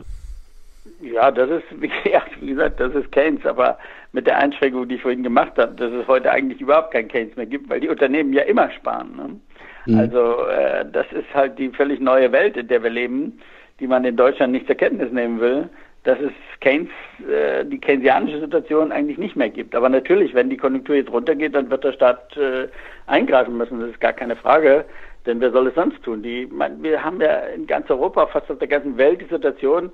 Ja, 1.03 1.31
das 1.31 1.51
ist, 1.51 1.65
wie 1.83 1.91
ja, 2.11 2.23
wie 2.41 2.47
gesagt, 2.47 2.81
das 2.81 2.95
ist 2.95 3.13
Keynes, 3.13 3.45
aber 3.45 3.77
mit 4.13 4.27
der 4.27 4.39
Einschränkung, 4.39 4.89
die 4.89 4.97
ich 4.97 5.03
vorhin 5.03 5.23
gemacht 5.23 5.53
habe, 5.57 5.75
dass 5.75 5.93
es 5.93 6.07
heute 6.07 6.31
eigentlich 6.31 6.61
überhaupt 6.61 6.93
kein 6.93 7.09
Keynes 7.09 7.37
mehr 7.37 7.47
gibt, 7.47 7.69
weil 7.69 7.81
die 7.81 7.89
Unternehmen 7.89 8.33
ja 8.33 8.43
immer 8.43 8.71
sparen. 8.71 9.17
Ne? 9.17 9.41
Mhm. 9.87 9.99
Also 9.99 10.47
äh, 10.47 10.85
das 10.91 11.07
ist 11.13 11.33
halt 11.35 11.59
die 11.59 11.71
völlig 11.71 12.01
neue 12.01 12.33
Welt, 12.33 12.57
in 12.57 12.69
der 12.69 12.83
wir 12.83 12.91
leben, 12.91 13.39
die 13.81 13.87
man 13.87 14.05
in 14.05 14.17
Deutschland 14.17 14.53
nicht 14.53 14.67
zur 14.67 14.77
Kenntnis 14.77 15.13
nehmen 15.13 15.41
will, 15.41 15.69
dass 16.05 16.19
es 16.21 16.33
Keynes, 16.61 16.89
äh, 17.29 17.65
die 17.65 17.79
keynesianische 17.79 18.41
Situation 18.41 18.93
eigentlich 18.93 19.19
nicht 19.19 19.37
mehr 19.37 19.51
gibt. 19.51 19.75
Aber 19.75 19.89
natürlich, 19.89 20.35
wenn 20.35 20.51
die 20.51 20.57
Konjunktur 20.57 20.97
jetzt 20.97 21.11
runtergeht, 21.11 21.55
dann 21.55 21.71
wird 21.71 21.85
der 21.85 21.93
Staat 21.93 22.37
äh, 22.37 22.69
eingreifen 23.07 23.57
müssen, 23.57 23.81
das 23.81 23.91
ist 23.91 24.01
gar 24.01 24.13
keine 24.13 24.37
Frage. 24.37 24.85
Denn 25.27 25.41
wer 25.41 25.51
soll 25.51 25.67
es 25.67 25.75
sonst 25.75 26.03
tun? 26.05 26.23
Die, 26.23 26.47
man, 26.47 26.83
wir 26.83 27.03
haben 27.03 27.21
ja 27.21 27.41
in 27.55 27.67
ganz 27.67 27.91
Europa, 27.91 28.27
fast 28.29 28.51
auf 28.51 28.59
der 28.59 28.69
ganzen 28.69 28.97
Welt 28.97 29.21
die 29.21 29.35
Situation, 29.35 29.91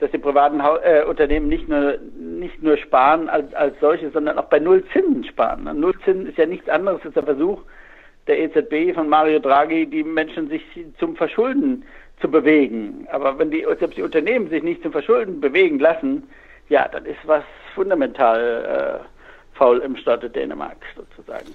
dass 0.00 0.10
die 0.10 0.18
privaten 0.18 0.60
äh, 0.60 1.04
Unternehmen 1.04 1.48
nicht 1.48 1.68
nur, 1.68 1.98
nicht 2.18 2.62
nur 2.62 2.76
sparen 2.78 3.28
als, 3.28 3.52
als 3.54 3.78
solche, 3.80 4.10
sondern 4.10 4.38
auch 4.38 4.46
bei 4.46 4.58
Nullzinsen 4.58 5.24
sparen. 5.24 5.64
Nullzinsen 5.78 6.26
ist 6.26 6.38
ja 6.38 6.46
nichts 6.46 6.68
anderes 6.68 7.04
als 7.04 7.14
der 7.14 7.22
Versuch 7.22 7.62
der 8.26 8.38
EZB 8.38 8.94
von 8.94 9.08
Mario 9.08 9.38
Draghi, 9.38 9.86
die 9.86 10.02
Menschen 10.02 10.48
sich 10.48 10.62
zum 10.98 11.16
Verschulden 11.16 11.84
zu 12.20 12.30
bewegen. 12.30 13.06
Aber 13.10 13.38
wenn 13.38 13.50
die, 13.50 13.66
selbst 13.78 13.96
die 13.96 14.02
Unternehmen 14.02 14.48
sich 14.48 14.62
nicht 14.62 14.82
zum 14.82 14.92
Verschulden 14.92 15.40
bewegen 15.40 15.78
lassen, 15.78 16.22
ja, 16.68 16.88
dann 16.88 17.04
ist 17.04 17.18
was 17.24 17.44
fundamental 17.74 19.02
äh, 19.02 19.56
faul 19.56 19.78
im 19.78 19.96
Staate 19.96 20.30
Dänemark 20.30 20.78
sozusagen. 20.96 21.54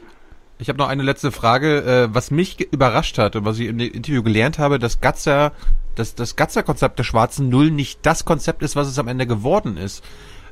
Ich 0.57 0.69
habe 0.69 0.77
noch 0.77 0.88
eine 0.88 1.03
letzte 1.03 1.31
Frage, 1.31 2.07
äh, 2.09 2.15
was 2.15 2.31
mich 2.31 2.71
überrascht 2.71 3.17
hat 3.17 3.35
und 3.35 3.45
was 3.45 3.59
ich 3.59 3.67
im 3.67 3.79
Interview 3.79 4.23
gelernt 4.23 4.57
habe, 4.57 4.79
dass 4.79 5.01
Gatzer, 5.01 5.51
dass 5.95 6.15
das 6.15 6.35
Gatzer-Konzept 6.35 6.97
der 6.97 7.03
schwarzen 7.03 7.49
Null 7.49 7.71
nicht 7.71 7.99
das 8.05 8.23
Konzept 8.23 8.63
ist, 8.63 8.75
was 8.75 8.88
es 8.88 8.97
am 8.97 9.09
Ende 9.09 9.27
geworden 9.27 9.75
ist. 9.77 10.03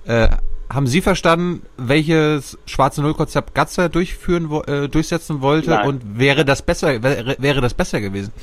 Äh, 0.05 0.27
haben 0.73 0.87
Sie 0.87 1.01
verstanden, 1.01 1.61
welches 1.77 2.57
schwarze 2.65 3.01
Null-Konzept 3.01 3.55
Gatzer 3.55 3.87
durchführen, 3.87 4.49
äh, 4.67 4.89
durchsetzen 4.89 5.41
wollte 5.41 5.69
Nein. 5.69 5.87
und 5.87 6.19
wäre 6.19 6.43
das 6.43 6.61
besser, 6.61 7.01
wäre, 7.01 7.35
wäre 7.39 7.61
das 7.61 7.73
besser 7.73 8.01
gewesen? 8.01 8.33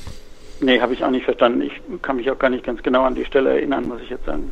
Nee, 0.61 0.79
habe 0.79 0.93
ich 0.93 1.03
auch 1.03 1.09
nicht 1.11 1.25
verstanden. 1.25 1.61
Ich 1.61 1.73
kann 2.01 2.15
mich 2.15 2.29
auch 2.31 2.39
gar 2.39 2.49
nicht 2.49 2.63
ganz 2.63 2.81
genau 2.81 3.03
an 3.03 3.15
die 3.15 3.25
Stelle 3.25 3.51
erinnern, 3.51 3.87
muss 3.87 4.01
ich 4.01 4.09
jetzt 4.09 4.25
sagen. 4.25 4.51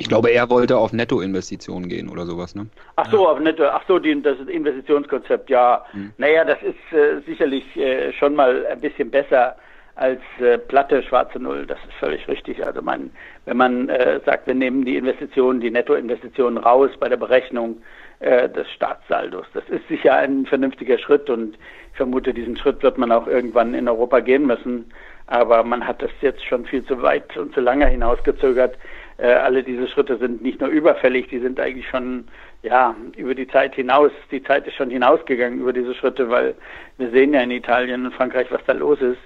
Ich 0.00 0.08
glaube, 0.08 0.30
er 0.30 0.48
wollte 0.48 0.78
auf 0.78 0.94
Nettoinvestitionen 0.94 1.90
gehen 1.90 2.08
oder 2.08 2.24
sowas, 2.24 2.54
ne? 2.54 2.66
Ach 2.96 3.10
so, 3.10 3.28
auf 3.28 3.38
nette, 3.38 3.70
ach 3.70 3.82
so, 3.86 3.98
die, 3.98 4.20
das 4.22 4.38
Investitionskonzept, 4.48 5.50
ja. 5.50 5.84
Hm. 5.90 6.12
Naja, 6.16 6.42
das 6.46 6.56
ist 6.62 6.98
äh, 6.98 7.20
sicherlich 7.26 7.76
äh, 7.76 8.10
schon 8.14 8.34
mal 8.34 8.64
ein 8.64 8.80
bisschen 8.80 9.10
besser 9.10 9.56
als 9.96 10.22
äh, 10.40 10.56
platte 10.56 11.02
schwarze 11.02 11.38
Null. 11.38 11.66
Das 11.66 11.78
ist 11.86 11.92
völlig 11.98 12.26
richtig. 12.28 12.64
Also 12.64 12.80
man, 12.80 13.10
wenn 13.44 13.58
man 13.58 13.90
äh, 13.90 14.20
sagt, 14.24 14.46
wir 14.46 14.54
nehmen 14.54 14.86
die 14.86 14.96
Investitionen, 14.96 15.60
die 15.60 15.70
Nettoinvestitionen 15.70 16.56
raus 16.56 16.90
bei 16.98 17.10
der 17.10 17.18
Berechnung 17.18 17.82
äh, 18.20 18.48
des 18.48 18.70
Staatssaldos, 18.70 19.44
das 19.52 19.68
ist 19.68 19.86
sicher 19.88 20.14
ein 20.14 20.46
vernünftiger 20.46 20.96
Schritt 20.96 21.28
und 21.28 21.58
ich 21.92 21.96
vermute, 21.98 22.32
diesen 22.32 22.56
Schritt 22.56 22.82
wird 22.82 22.96
man 22.96 23.12
auch 23.12 23.26
irgendwann 23.26 23.74
in 23.74 23.86
Europa 23.86 24.20
gehen 24.20 24.46
müssen. 24.46 24.90
Aber 25.26 25.62
man 25.62 25.86
hat 25.86 26.00
das 26.00 26.10
jetzt 26.22 26.44
schon 26.46 26.64
viel 26.64 26.84
zu 26.86 27.02
weit 27.02 27.36
und 27.36 27.52
zu 27.52 27.60
lange 27.60 27.86
hinausgezögert. 27.86 28.76
Äh, 29.20 29.32
alle 29.34 29.62
diese 29.62 29.86
Schritte 29.88 30.16
sind 30.16 30.42
nicht 30.42 30.60
nur 30.60 30.70
überfällig, 30.70 31.28
die 31.28 31.40
sind 31.40 31.60
eigentlich 31.60 31.88
schon 31.88 32.24
ja 32.62 32.94
über 33.16 33.34
die 33.34 33.46
Zeit 33.46 33.74
hinaus. 33.74 34.12
Die 34.30 34.42
Zeit 34.42 34.66
ist 34.66 34.76
schon 34.76 34.90
hinausgegangen 34.90 35.60
über 35.60 35.72
diese 35.72 35.94
Schritte, 35.94 36.30
weil 36.30 36.54
wir 36.96 37.10
sehen 37.10 37.34
ja 37.34 37.40
in 37.40 37.50
Italien 37.50 38.06
und 38.06 38.14
Frankreich, 38.14 38.46
was 38.50 38.64
da 38.66 38.72
los 38.72 39.00
ist. 39.00 39.20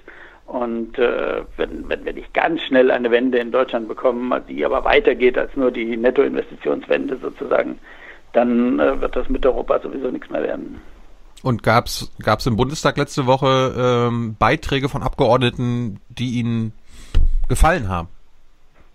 Und 0.47 0.99
äh, 0.99 1.43
wenn, 1.57 1.87
wenn 1.87 2.05
wir 2.05 2.13
nicht 2.13 2.33
ganz 2.33 2.61
schnell 2.61 2.91
eine 2.91 3.09
Wende 3.09 3.37
in 3.37 3.51
Deutschland 3.51 3.87
bekommen, 3.87 4.33
die 4.47 4.65
aber 4.65 4.83
weitergeht 4.83 5.37
als 5.37 5.55
nur 5.55 5.71
die 5.71 5.97
Nettoinvestitionswende 5.97 7.17
sozusagen, 7.17 7.79
dann 8.33 8.79
äh, 8.79 8.99
wird 8.99 9.15
das 9.15 9.29
mit 9.29 9.45
Europa 9.45 9.79
sowieso 9.79 10.11
nichts 10.11 10.29
mehr 10.29 10.43
werden. 10.43 10.81
Und 11.41 11.63
gab's 11.63 12.11
gab's 12.21 12.45
im 12.45 12.57
Bundestag 12.57 12.97
letzte 12.97 13.25
Woche 13.27 13.73
ähm, 13.77 14.35
Beiträge 14.37 14.89
von 14.89 15.03
Abgeordneten, 15.03 15.99
die 16.09 16.39
Ihnen 16.39 16.73
gefallen 17.47 17.87
haben? 17.87 18.09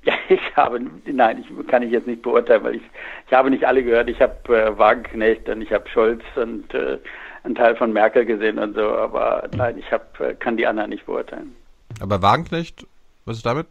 Ja, 0.04 0.14
ich 0.28 0.40
habe, 0.56 0.80
nein, 1.06 1.44
ich 1.48 1.66
kann 1.68 1.82
ich 1.82 1.90
jetzt 1.90 2.06
nicht 2.06 2.22
beurteilen, 2.22 2.64
weil 2.64 2.76
ich, 2.76 2.82
ich 3.26 3.32
habe 3.32 3.50
nicht 3.50 3.64
alle 3.64 3.82
gehört. 3.82 4.08
Ich 4.08 4.20
habe 4.20 4.56
äh, 4.56 4.78
Wagenknecht 4.78 5.48
und 5.48 5.62
ich 5.62 5.72
habe 5.72 5.88
Scholz 5.88 6.22
und 6.36 6.72
äh, 6.74 6.98
einen 7.44 7.54
Teil 7.54 7.76
von 7.76 7.92
Merkel 7.92 8.24
gesehen 8.24 8.58
und 8.58 8.74
so, 8.74 8.82
aber 8.96 9.48
nein, 9.56 9.78
ich 9.78 9.90
hab, 9.92 10.18
äh, 10.20 10.34
kann 10.34 10.56
die 10.56 10.66
anderen 10.66 10.90
nicht 10.90 11.06
beurteilen. 11.06 11.54
Aber 12.00 12.22
Wagenknecht, 12.22 12.86
was 13.24 13.38
ist 13.38 13.46
damit? 13.46 13.66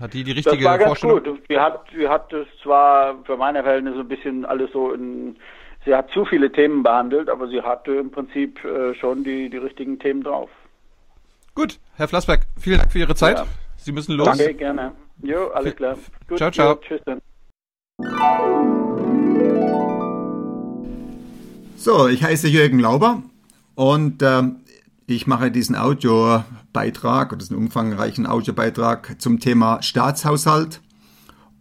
Hat- 0.00 0.12
die 0.12 0.24
die 0.24 0.32
richtige 0.32 0.56
das 0.56 0.64
war 0.64 0.78
ganz 0.78 0.88
Vorstellung? 1.00 1.22
gut. 1.22 1.42
Sie 1.48 1.58
hat, 1.58 1.84
sie 1.96 2.08
hat 2.08 2.32
es 2.32 2.46
zwar 2.62 3.16
für 3.24 3.36
meine 3.36 3.62
Verhältnisse 3.62 4.00
ein 4.00 4.08
bisschen 4.08 4.44
alles 4.44 4.72
so 4.72 4.92
in, 4.92 5.36
sie 5.84 5.94
hat 5.94 6.10
zu 6.10 6.24
viele 6.24 6.50
Themen 6.50 6.82
behandelt, 6.82 7.28
aber 7.28 7.46
sie 7.46 7.62
hatte 7.62 7.92
im 7.94 8.10
Prinzip 8.10 8.64
äh, 8.64 8.94
schon 8.94 9.22
die, 9.22 9.48
die 9.48 9.58
richtigen 9.58 9.98
Themen 10.00 10.22
drauf. 10.24 10.50
Gut, 11.54 11.78
Herr 11.96 12.08
Flassberg, 12.08 12.40
vielen 12.58 12.78
Dank 12.78 12.90
für 12.92 12.98
Ihre 12.98 13.14
Zeit. 13.14 13.38
Ja. 13.38 13.46
Sie 13.88 13.92
müssen 13.92 14.16
los. 14.16 14.26
Danke, 14.26 14.52
gerne. 14.52 14.92
Jo, 15.22 15.48
alles 15.48 15.74
klar. 15.74 15.96
Gut, 16.28 16.36
Ciao, 16.36 16.50
ciao. 16.50 16.74
Jo, 16.74 16.80
tschüss 16.82 17.00
dann. 17.06 17.22
So, 21.78 22.06
ich 22.06 22.22
heiße 22.22 22.48
Jürgen 22.48 22.80
Lauber 22.80 23.22
und 23.76 24.22
ähm, 24.22 24.56
ich 25.06 25.26
mache 25.26 25.50
diesen 25.50 25.74
Audiobeitrag 25.74 27.32
oder 27.32 27.38
diesen 27.38 27.56
umfangreichen 27.56 28.26
Audiobeitrag 28.26 29.18
zum 29.22 29.40
Thema 29.40 29.80
Staatshaushalt 29.80 30.82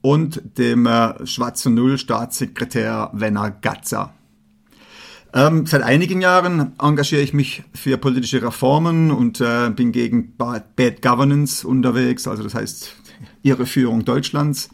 und 0.02 0.58
dem 0.58 0.86
äh, 0.86 1.26
schwarzen 1.26 1.76
Null 1.76 1.98
Staatssekretär 1.98 3.10
Wenner 3.14 3.52
Gatzer. 3.52 4.14
Ähm, 5.34 5.66
seit 5.66 5.84
einigen 5.84 6.22
Jahren 6.22 6.74
engagiere 6.82 7.22
ich 7.22 7.34
mich 7.34 7.64
für 7.74 7.98
politische 7.98 8.42
Reformen 8.42 9.12
und 9.12 9.42
äh, 9.42 9.70
bin 9.70 9.92
gegen 9.92 10.36
Ba- 10.38 10.64
Bad 10.76 11.02
Governance 11.02 11.68
unterwegs, 11.68 12.28
also 12.28 12.44
das 12.44 12.56
heißt 12.56 12.96
Irreführung 13.44 14.06
Deutschlands. 14.06 14.70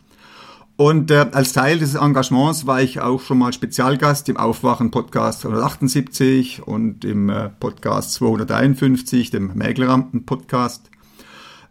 Und 0.75 1.11
äh, 1.11 1.27
als 1.31 1.53
Teil 1.53 1.77
dieses 1.77 1.95
Engagements 1.95 2.65
war 2.65 2.81
ich 2.81 2.99
auch 2.99 3.21
schon 3.21 3.37
mal 3.37 3.53
Spezialgast 3.53 4.27
im 4.29 4.37
Aufwachen-Podcast 4.37 5.45
178 5.45 6.65
und 6.65 7.05
im 7.05 7.29
äh, 7.29 7.49
Podcast 7.49 8.13
251, 8.13 9.29
dem 9.29 9.51
Mäkelrampen-Podcast. 9.53 10.89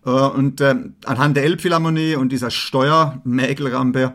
Äh, 0.07 0.11
und 0.11 0.61
äh, 0.61 0.75
anhand 1.05 1.37
der 1.37 1.45
Elbphilharmonie 1.45 2.15
und 2.15 2.31
dieser 2.31 2.51
Steuermäkelrampe 2.51 4.15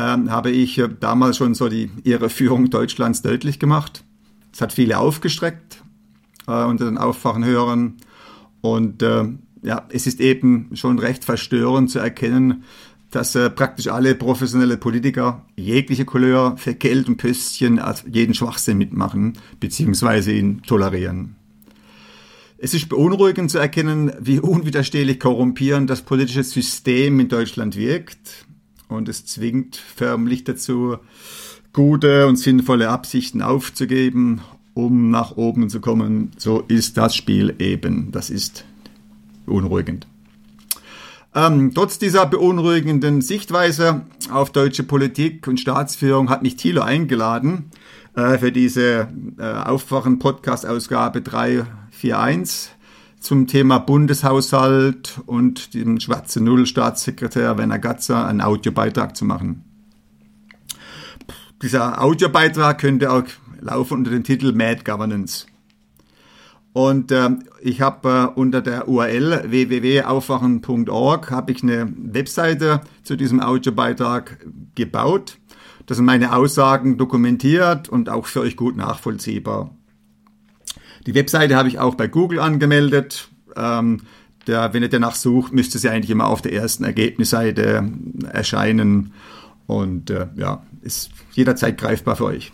ähm, 0.00 0.30
habe 0.30 0.50
ich 0.50 0.78
äh, 0.78 0.88
damals 0.88 1.36
schon 1.36 1.54
so 1.54 1.68
die 1.68 1.90
Irreführung 2.04 2.70
Deutschlands 2.70 3.22
deutlich 3.22 3.58
gemacht. 3.58 4.02
Es 4.52 4.60
hat 4.60 4.72
viele 4.72 4.98
aufgestreckt 4.98 5.82
äh, 6.46 6.64
unter 6.64 6.86
den 6.86 6.98
Aufwachenhörern. 6.98 7.96
Und 8.62 9.02
äh, 9.02 9.24
ja, 9.62 9.86
es 9.90 10.06
ist 10.06 10.20
eben 10.20 10.70
schon 10.74 10.98
recht 10.98 11.24
verstörend 11.24 11.90
zu 11.90 11.98
erkennen, 11.98 12.64
dass 13.10 13.34
äh, 13.34 13.50
praktisch 13.50 13.88
alle 13.88 14.14
professionelle 14.14 14.76
Politiker 14.76 15.44
jegliche 15.56 16.04
Couleur 16.04 16.56
für 16.56 16.74
Geld 16.74 17.08
und 17.08 17.16
Pöstchen 17.16 17.80
jeden 18.10 18.34
Schwachsinn 18.34 18.78
mitmachen 18.78 19.34
beziehungsweise 19.58 20.32
ihn 20.32 20.62
tolerieren. 20.62 21.36
Es 22.56 22.74
ist 22.74 22.88
beunruhigend 22.88 23.50
zu 23.50 23.58
erkennen, 23.58 24.12
wie 24.20 24.38
unwiderstehlich 24.38 25.18
korrumpierend 25.18 25.90
das 25.90 26.02
politische 26.02 26.44
System 26.44 27.18
in 27.18 27.28
Deutschland 27.28 27.76
wirkt 27.76 28.46
und 28.90 29.08
es 29.08 29.24
zwingt 29.26 29.76
förmlich 29.76 30.44
dazu, 30.44 30.96
gute 31.72 32.26
und 32.26 32.36
sinnvolle 32.36 32.88
Absichten 32.88 33.42
aufzugeben, 33.42 34.40
um 34.74 35.10
nach 35.10 35.36
oben 35.36 35.70
zu 35.70 35.80
kommen. 35.80 36.32
So 36.36 36.60
ist 36.68 36.96
das 36.96 37.14
Spiel 37.14 37.54
eben. 37.58 38.12
Das 38.12 38.30
ist 38.30 38.64
beunruhigend. 39.46 40.06
Ähm, 41.34 41.72
trotz 41.74 41.98
dieser 41.98 42.26
beunruhigenden 42.26 43.20
Sichtweise 43.20 44.02
auf 44.32 44.50
deutsche 44.50 44.82
Politik 44.82 45.46
und 45.46 45.60
Staatsführung 45.60 46.28
hat 46.28 46.42
mich 46.42 46.56
Thilo 46.56 46.82
eingeladen 46.82 47.70
äh, 48.16 48.38
für 48.38 48.50
diese 48.50 49.08
äh, 49.38 49.42
Aufwachen-Podcast-Ausgabe 49.42 51.22
341 51.22 52.70
zum 53.20 53.46
Thema 53.46 53.78
Bundeshaushalt 53.78 55.20
und 55.26 55.74
dem 55.74 56.00
schwarze 56.00 56.42
Null 56.42 56.66
Staatssekretär 56.66 57.56
Werner 57.58 57.78
Gatzer 57.78 58.26
einen 58.26 58.40
Audiobeitrag 58.40 59.14
zu 59.14 59.24
machen. 59.24 59.64
Dieser 61.62 62.02
Audiobeitrag 62.02 62.80
könnte 62.80 63.12
auch 63.12 63.24
laufen 63.60 63.98
unter 63.98 64.10
dem 64.10 64.24
Titel 64.24 64.52
Mad 64.52 64.82
Governance. 64.84 65.46
Und 66.72 67.10
äh, 67.12 67.30
ich 67.60 67.80
habe 67.80 68.32
äh, 68.34 68.38
unter 68.38 68.62
der 68.62 68.88
URL 68.88 69.50
www.aufwachen.org 69.50 71.30
habe 71.30 71.52
ich 71.52 71.62
eine 71.62 71.92
Webseite 71.96 72.80
zu 73.02 73.16
diesem 73.16 73.40
Audiobeitrag 73.40 74.46
gebaut. 74.76 75.38
Das 75.86 75.96
sind 75.96 76.06
meine 76.06 76.34
Aussagen 76.34 76.96
dokumentiert 76.96 77.88
und 77.88 78.08
auch 78.08 78.26
für 78.26 78.40
euch 78.40 78.56
gut 78.56 78.76
nachvollziehbar. 78.76 79.74
Die 81.06 81.14
Webseite 81.14 81.56
habe 81.56 81.68
ich 81.68 81.78
auch 81.78 81.94
bei 81.94 82.08
Google 82.08 82.40
angemeldet. 82.40 83.28
Ähm, 83.56 84.02
der, 84.46 84.72
wenn 84.72 84.82
ihr 84.82 84.88
danach 84.88 85.14
sucht, 85.14 85.52
müsste 85.52 85.78
sie 85.78 85.88
eigentlich 85.88 86.10
immer 86.10 86.26
auf 86.26 86.42
der 86.42 86.52
ersten 86.52 86.84
Ergebnisseite 86.84 87.90
erscheinen. 88.32 89.12
Und 89.66 90.10
äh, 90.10 90.26
ja, 90.36 90.62
ist 90.82 91.10
jederzeit 91.32 91.78
greifbar 91.78 92.16
für 92.16 92.24
euch. 92.24 92.52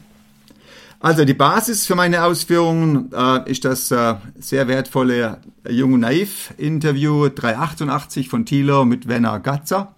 Also 0.98 1.24
die 1.24 1.34
Basis 1.34 1.86
für 1.86 1.94
meine 1.94 2.24
Ausführungen 2.24 3.12
äh, 3.12 3.50
ist 3.50 3.64
das 3.64 3.90
äh, 3.90 4.14
sehr 4.38 4.66
wertvolle 4.66 5.40
Jung 5.68 5.94
und 5.94 6.00
Naiv 6.00 6.54
Interview 6.56 7.28
388 7.28 8.28
von 8.28 8.46
Thieler 8.46 8.84
mit 8.84 9.06
Werner 9.06 9.38
Gatzer, 9.40 9.94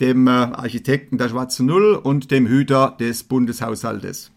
dem 0.00 0.26
äh, 0.26 0.30
Architekten 0.30 1.18
der 1.18 1.28
Schwarzen 1.28 1.66
Null 1.66 1.94
und 1.94 2.30
dem 2.30 2.46
Hüter 2.46 2.96
des 2.98 3.24
Bundeshaushaltes. 3.24 4.30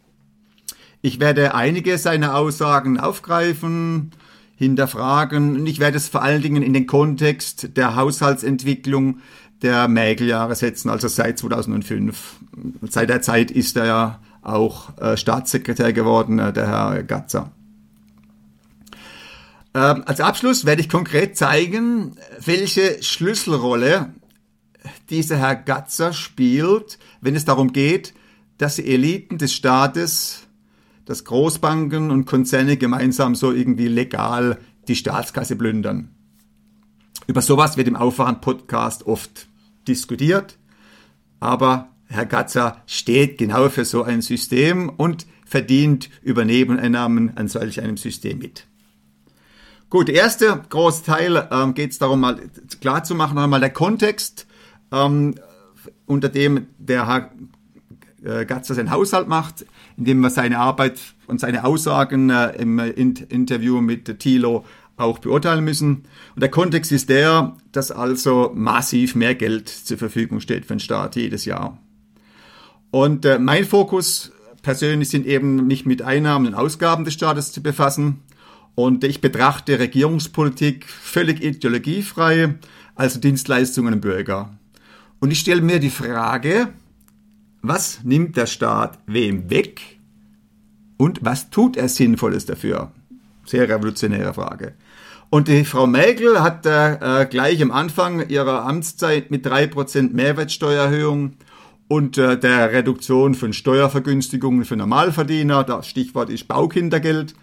Ich 1.06 1.19
werde 1.19 1.53
einige 1.53 1.98
seiner 1.98 2.34
Aussagen 2.34 2.98
aufgreifen, 2.98 4.12
hinterfragen. 4.56 5.58
Und 5.58 5.68
ich 5.68 5.82
werde 5.82 5.98
es 5.98 6.08
vor 6.08 6.22
allen 6.22 6.42
Dingen 6.42 6.64
in 6.64 6.72
den 6.72 6.88
Kontext 6.88 7.76
der 7.76 7.98
Haushaltsentwicklung 7.98 9.19
der 9.62 9.90
Mägeljahre 9.90 10.56
setzen, 10.56 10.90
also 10.90 11.10
seit 11.10 11.38
2005. 11.40 12.38
Seit 12.90 13.10
der 13.10 13.22
Zeit 13.22 13.52
ist 13.52 13.76
er 13.76 13.86
ja 13.86 14.19
auch 14.42 14.98
äh, 14.98 15.18
Staatssekretär 15.18 15.92
geworden, 15.92 16.40
äh, 16.40 16.53
der 16.53 16.68
Herr 16.68 17.03
Gatzer. 17.03 17.52
Ähm, 19.74 20.03
als 20.06 20.22
Abschluss 20.22 20.64
werde 20.64 20.82
ich 20.82 20.88
konkret 20.88 21.36
zeigen, 21.36 22.16
welche 22.40 23.03
Schlüsselrolle 23.03 24.14
dieser 25.10 25.36
Herr 25.36 25.56
Gatzer 25.58 26.14
spielt, 26.14 26.98
wenn 27.19 27.36
es 27.36 27.44
darum 27.44 27.74
geht, 27.74 28.14
dass 28.58 28.78
die 28.78 28.88
Eliten 28.88 29.38
des 29.38 29.53
Staates, 29.53 30.42
dass 31.06 31.26
Großbanken 31.26 32.12
und 32.12 32.26
Konzerne 32.26 32.78
gemeinsam 32.78 33.36
so 33.36 33.52
irgendwie 33.52 33.88
legal 33.88 34.60
die 34.88 34.96
Staatskasse 34.96 35.56
plündern. 35.56 36.10
Über 37.28 37.42
sowas 37.42 37.78
wird 37.78 37.88
im 37.88 37.96
Aufwand-Podcast 37.96 39.06
oft 39.08 39.48
diskutiert, 39.88 40.58
aber 41.40 41.90
Herr 42.08 42.26
Gatzer 42.26 42.82
steht 42.86 43.38
genau 43.38 43.69
für 43.69 43.86
so 43.86 44.03
ein 44.03 44.22
System 44.22 44.90
und 44.90 45.26
verdient 45.46 46.10
über 46.22 46.46
Nebeneinnahmen 46.46 47.38
an 47.38 47.48
solch 47.48 47.82
einem 47.82 47.98
System 47.98 48.40
mit. 48.40 48.68
Gut, 49.90 50.08
der 50.08 50.16
erste 50.16 50.64
große 50.69 51.03
Teil 51.03 51.48
ähm, 51.52 51.76
geht 51.76 51.92
es 51.92 52.00
darum, 52.00 52.22
mal 52.22 52.42
klar 52.82 53.03
zu 53.03 53.14
machen, 53.14 53.38
einmal 53.38 53.60
der 53.60 53.69
Kontext, 53.69 54.48
ähm, 54.92 55.36
unter 56.06 56.30
dem 56.30 56.68
der 56.80 57.08
Herr 57.08 57.32
äh, 58.24 58.46
Gatzer 58.46 58.74
seinen 58.74 58.92
Haushalt 58.92 59.28
macht, 59.28 59.66
indem 59.97 60.19
wir 60.22 60.29
seine 60.29 60.59
Arbeit 60.59 60.99
und 61.27 61.40
seine 61.40 61.63
Aussagen 61.65 62.29
äh, 62.29 62.56
im 62.58 62.79
in 62.79 63.15
Interview 63.15 63.81
mit 63.81 64.19
Thilo 64.19 64.65
auch 64.97 65.19
beurteilen 65.19 65.63
müssen. 65.63 66.03
Und 66.35 66.42
der 66.42 66.51
Kontext 66.51 66.92
ist 66.92 67.09
der, 67.09 67.56
dass 67.72 67.92
also 67.92 68.51
massiv 68.53 69.15
mehr 69.15 69.35
Geld 69.35 69.69
zur 69.69 69.97
Verfügung 69.97 70.40
steht 70.40 70.65
für 70.65 70.76
den 70.76 70.79
Staat 70.79 71.15
jedes 71.15 71.45
Jahr. 71.45 71.77
Und 72.92 73.26
äh, 73.26 73.40
mein 73.40 73.65
Fokus 73.65 74.31
persönlich 74.61 75.09
sind 75.09 75.26
eben 75.26 75.67
mich 75.67 75.85
mit 75.85 76.01
Einnahmen 76.01 76.47
und 76.47 76.53
Ausgaben 76.53 77.06
des 77.06 77.15
Staates 77.15 77.51
zu 77.51 77.61
befassen. 77.61 78.22
Und 78.76 79.03
ich 79.03 79.22
betrachte 79.22 79.79
Regierungspolitik 79.79 80.85
völlig 80.88 81.43
ideologiefrei, 81.43 82.56
also 82.95 83.19
Dienstleistungen 83.19 83.93
im 83.93 84.01
Bürger. 84.01 84.49
Und 85.19 85.31
ich 85.31 85.40
stelle 85.40 85.61
mir 85.61 85.79
die 85.79 85.90
Frage, 85.90 86.69
was 87.63 88.03
nimmt 88.03 88.38
der 88.38 88.46
Staat 88.46 88.99
wem 89.08 89.49
weg 89.49 89.81
und 90.97 91.19
was 91.24 91.49
tut 91.49 91.78
er 91.78 91.90
Sinnvolles 91.90 92.46
dafür? 92.46 92.92
Sehr 93.46 93.67
revolutionäre 93.67 94.33
Frage. 94.33 94.74
Und 95.29 95.47
die 95.47 95.65
Frau 95.65 95.88
Merkel 95.88 96.42
hat 96.42 96.65
äh, 96.65 97.26
gleich 97.28 97.62
am 97.62 97.72
Anfang 97.72 98.29
ihrer 98.29 98.65
Amtszeit 98.67 99.31
mit 99.31 99.46
drei 99.46 99.65
Prozent 99.65 100.13
Mehrwertsteuererhöhung 100.13 101.33
und 101.88 102.17
äh, 102.17 102.38
der 102.38 102.72
Reduktion 102.72 103.33
von 103.33 103.53
Steuervergünstigungen 103.53 104.65
für 104.65 104.76
Normalverdiener, 104.76 105.63
das 105.63 105.88
Stichwort 105.88 106.29
ist 106.29 106.47
Baukindergeld, 106.47 107.33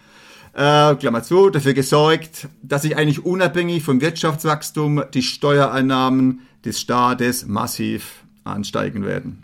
äh, 0.53 0.95
Klammer 0.95 1.23
zu, 1.23 1.49
dafür 1.49 1.73
gesorgt, 1.73 2.47
dass 2.61 2.83
sich 2.83 2.95
eigentlich 2.95 3.25
unabhängig 3.25 3.83
vom 3.83 4.01
Wirtschaftswachstum 4.01 5.03
die 5.13 5.23
Steuereinnahmen 5.23 6.41
des 6.63 6.79
Staates 6.79 7.47
massiv 7.47 8.23
ansteigen 8.43 9.03
werden. 9.03 9.43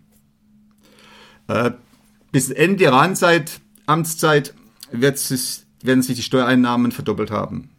Äh, 1.47 1.71
bis 2.31 2.49
Ende 2.49 2.83
ihrer 2.83 3.01
Amtszeit, 3.01 3.61
Amtszeit 3.85 4.53
wird 4.91 5.15
es, 5.15 5.65
werden 5.81 6.01
sich 6.01 6.15
die 6.15 6.23
Steuereinnahmen 6.23 6.91
verdoppelt 6.91 7.31
haben. 7.31 7.69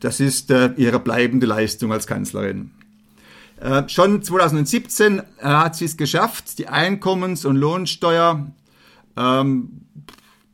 Das 0.00 0.20
ist 0.20 0.50
äh, 0.50 0.72
ihre 0.76 0.98
bleibende 0.98 1.46
Leistung 1.46 1.92
als 1.92 2.06
Kanzlerin. 2.06 2.72
Äh, 3.60 3.88
schon 3.88 4.22
2017 4.22 5.18
äh, 5.18 5.22
hat 5.44 5.76
sie 5.76 5.84
es 5.84 5.96
geschafft, 5.96 6.58
die 6.58 6.68
Einkommens- 6.68 7.44
und 7.44 7.56
Lohnsteuer 7.56 8.50
ähm, 9.16 9.82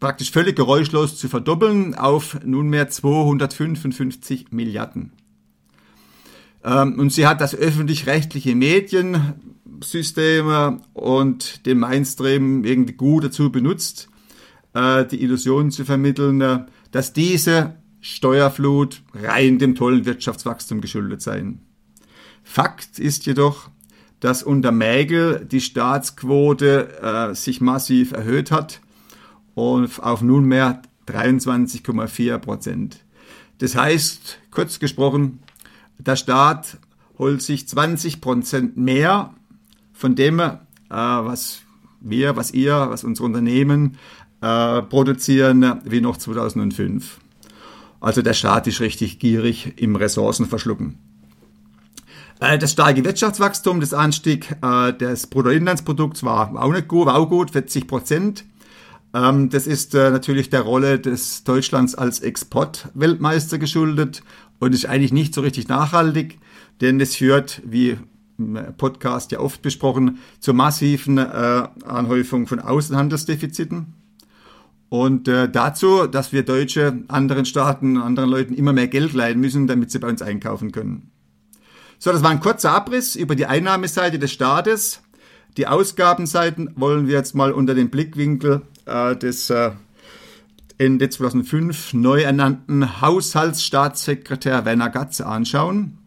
praktisch 0.00 0.30
völlig 0.30 0.56
geräuschlos 0.56 1.18
zu 1.18 1.28
verdoppeln 1.28 1.94
auf 1.94 2.38
nunmehr 2.44 2.88
255 2.88 4.52
Milliarden. 4.52 5.12
Ähm, 6.64 6.98
und 6.98 7.10
sie 7.10 7.26
hat 7.26 7.40
das 7.40 7.54
öffentlich-rechtliche 7.54 8.54
Mediensystem 9.78 10.80
und 10.92 11.66
den 11.66 11.78
Mainstream 11.78 12.64
irgendwie 12.64 12.94
gut 12.94 13.24
dazu 13.24 13.50
benutzt, 13.50 14.08
äh, 14.74 15.04
die 15.06 15.22
Illusion 15.22 15.70
zu 15.70 15.84
vermitteln, 15.84 16.40
äh, 16.40 16.66
dass 16.90 17.12
diese 17.12 17.76
Steuerflut 18.00 19.02
rein 19.14 19.58
dem 19.58 19.74
tollen 19.74 20.04
Wirtschaftswachstum 20.04 20.80
geschuldet 20.80 21.22
seien. 21.22 21.60
Fakt 22.42 22.98
ist 22.98 23.26
jedoch, 23.26 23.70
dass 24.20 24.42
unter 24.42 24.72
Mägel 24.72 25.44
die 25.44 25.60
Staatsquote 25.60 27.00
äh, 27.00 27.34
sich 27.34 27.60
massiv 27.60 28.12
erhöht 28.12 28.50
hat 28.50 28.80
und 29.54 30.02
auf 30.02 30.22
nunmehr 30.22 30.82
23,4 31.06 32.38
Prozent. 32.38 33.04
Das 33.58 33.74
heißt, 33.74 34.38
kurz 34.50 34.78
gesprochen, 34.78 35.40
der 35.98 36.16
Staat 36.16 36.78
holt 37.18 37.42
sich 37.42 37.66
20 37.66 38.20
Prozent 38.20 38.76
mehr 38.76 39.34
von 39.98 40.14
dem, 40.14 40.38
äh, 40.38 40.50
was 40.88 41.62
wir, 42.00 42.36
was 42.36 42.52
ihr, 42.52 42.86
was 42.88 43.02
unsere 43.02 43.26
Unternehmen 43.26 43.98
äh, 44.40 44.80
produzieren, 44.82 45.80
wie 45.84 46.00
noch 46.00 46.16
2005. 46.16 47.18
Also 48.00 48.22
der 48.22 48.34
Staat 48.34 48.68
ist 48.68 48.80
richtig 48.80 49.18
gierig 49.18 49.74
im 49.76 49.96
Ressourcenverschlucken. 49.96 50.98
Äh, 52.38 52.58
das 52.58 52.72
starke 52.72 53.04
Wirtschaftswachstum, 53.04 53.80
das 53.80 53.92
Anstieg 53.92 54.54
äh, 54.62 54.92
des 54.92 55.26
Bruttoinlandsprodukts 55.26 56.22
war 56.22 56.54
auch 56.54 56.72
nicht 56.72 56.86
gut, 56.86 57.06
war 57.06 57.16
auch 57.16 57.28
gut, 57.28 57.50
40 57.50 57.88
Prozent. 57.88 58.44
Ähm, 59.12 59.50
das 59.50 59.66
ist 59.66 59.96
äh, 59.96 60.10
natürlich 60.10 60.48
der 60.48 60.60
Rolle 60.60 61.00
des 61.00 61.42
Deutschlands 61.42 61.96
als 61.96 62.20
Exportweltmeister 62.20 63.58
geschuldet 63.58 64.22
und 64.60 64.76
ist 64.76 64.86
eigentlich 64.86 65.12
nicht 65.12 65.34
so 65.34 65.40
richtig 65.40 65.66
nachhaltig, 65.66 66.38
denn 66.80 67.00
es 67.00 67.16
führt, 67.16 67.62
wie 67.64 67.98
Podcast 68.76 69.32
ja 69.32 69.40
oft 69.40 69.62
besprochen, 69.62 70.18
zur 70.38 70.54
massiven 70.54 71.18
Anhäufung 71.18 72.46
von 72.46 72.60
Außenhandelsdefiziten. 72.60 73.94
Und 74.90 75.26
dazu, 75.26 76.06
dass 76.06 76.32
wir 76.32 76.44
Deutsche 76.44 77.02
anderen 77.08 77.44
Staaten, 77.44 77.96
anderen 77.96 78.30
Leuten 78.30 78.54
immer 78.54 78.72
mehr 78.72 78.88
Geld 78.88 79.12
leihen 79.12 79.40
müssen, 79.40 79.66
damit 79.66 79.90
sie 79.90 79.98
bei 79.98 80.08
uns 80.08 80.22
einkaufen 80.22 80.70
können. 80.70 81.10
So, 81.98 82.12
das 82.12 82.22
war 82.22 82.30
ein 82.30 82.40
kurzer 82.40 82.70
Abriss 82.70 83.16
über 83.16 83.34
die 83.34 83.46
Einnahmeseite 83.46 84.20
des 84.20 84.30
Staates. 84.30 85.02
Die 85.56 85.66
Ausgabenseiten 85.66 86.70
wollen 86.76 87.08
wir 87.08 87.16
jetzt 87.16 87.34
mal 87.34 87.50
unter 87.50 87.74
dem 87.74 87.90
Blickwinkel 87.90 88.62
äh, 88.86 89.16
des 89.16 89.50
äh, 89.50 89.72
Ende 90.78 91.08
2005 91.08 91.94
neu 91.94 92.22
ernannten 92.22 93.00
Haushaltsstaatssekretär 93.00 94.64
Werner 94.64 94.90
Gatze 94.90 95.26
anschauen. 95.26 95.97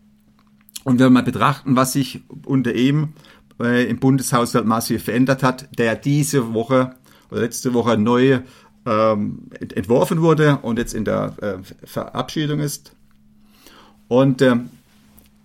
Und 0.84 1.00
wir 1.00 1.10
mal 1.10 1.24
betrachten, 1.24 1.76
was 1.76 1.94
sich 1.94 2.24
unter 2.46 2.74
ihm 2.74 3.14
äh, 3.60 3.88
im 3.88 4.00
Bundeshaushalt 4.00 4.66
massiv 4.66 5.04
verändert 5.04 5.44
hat, 5.44 5.70
der 5.78 5.96
diese 5.96 6.54
Woche 6.54 6.96
oder 7.30 7.42
letzte 7.42 7.74
Woche 7.74 7.98
neu 7.98 8.40
ähm, 8.86 9.48
entworfen 9.60 10.22
wurde 10.22 10.58
und 10.64 10.80
jetzt 10.80 10.94
in 10.94 11.06
der 11.06 11.34
äh, 11.42 11.86
Verabschiedung 11.86 12.60
ist. 12.60 12.96
Und 14.08 14.42
ähm, 14.42 14.70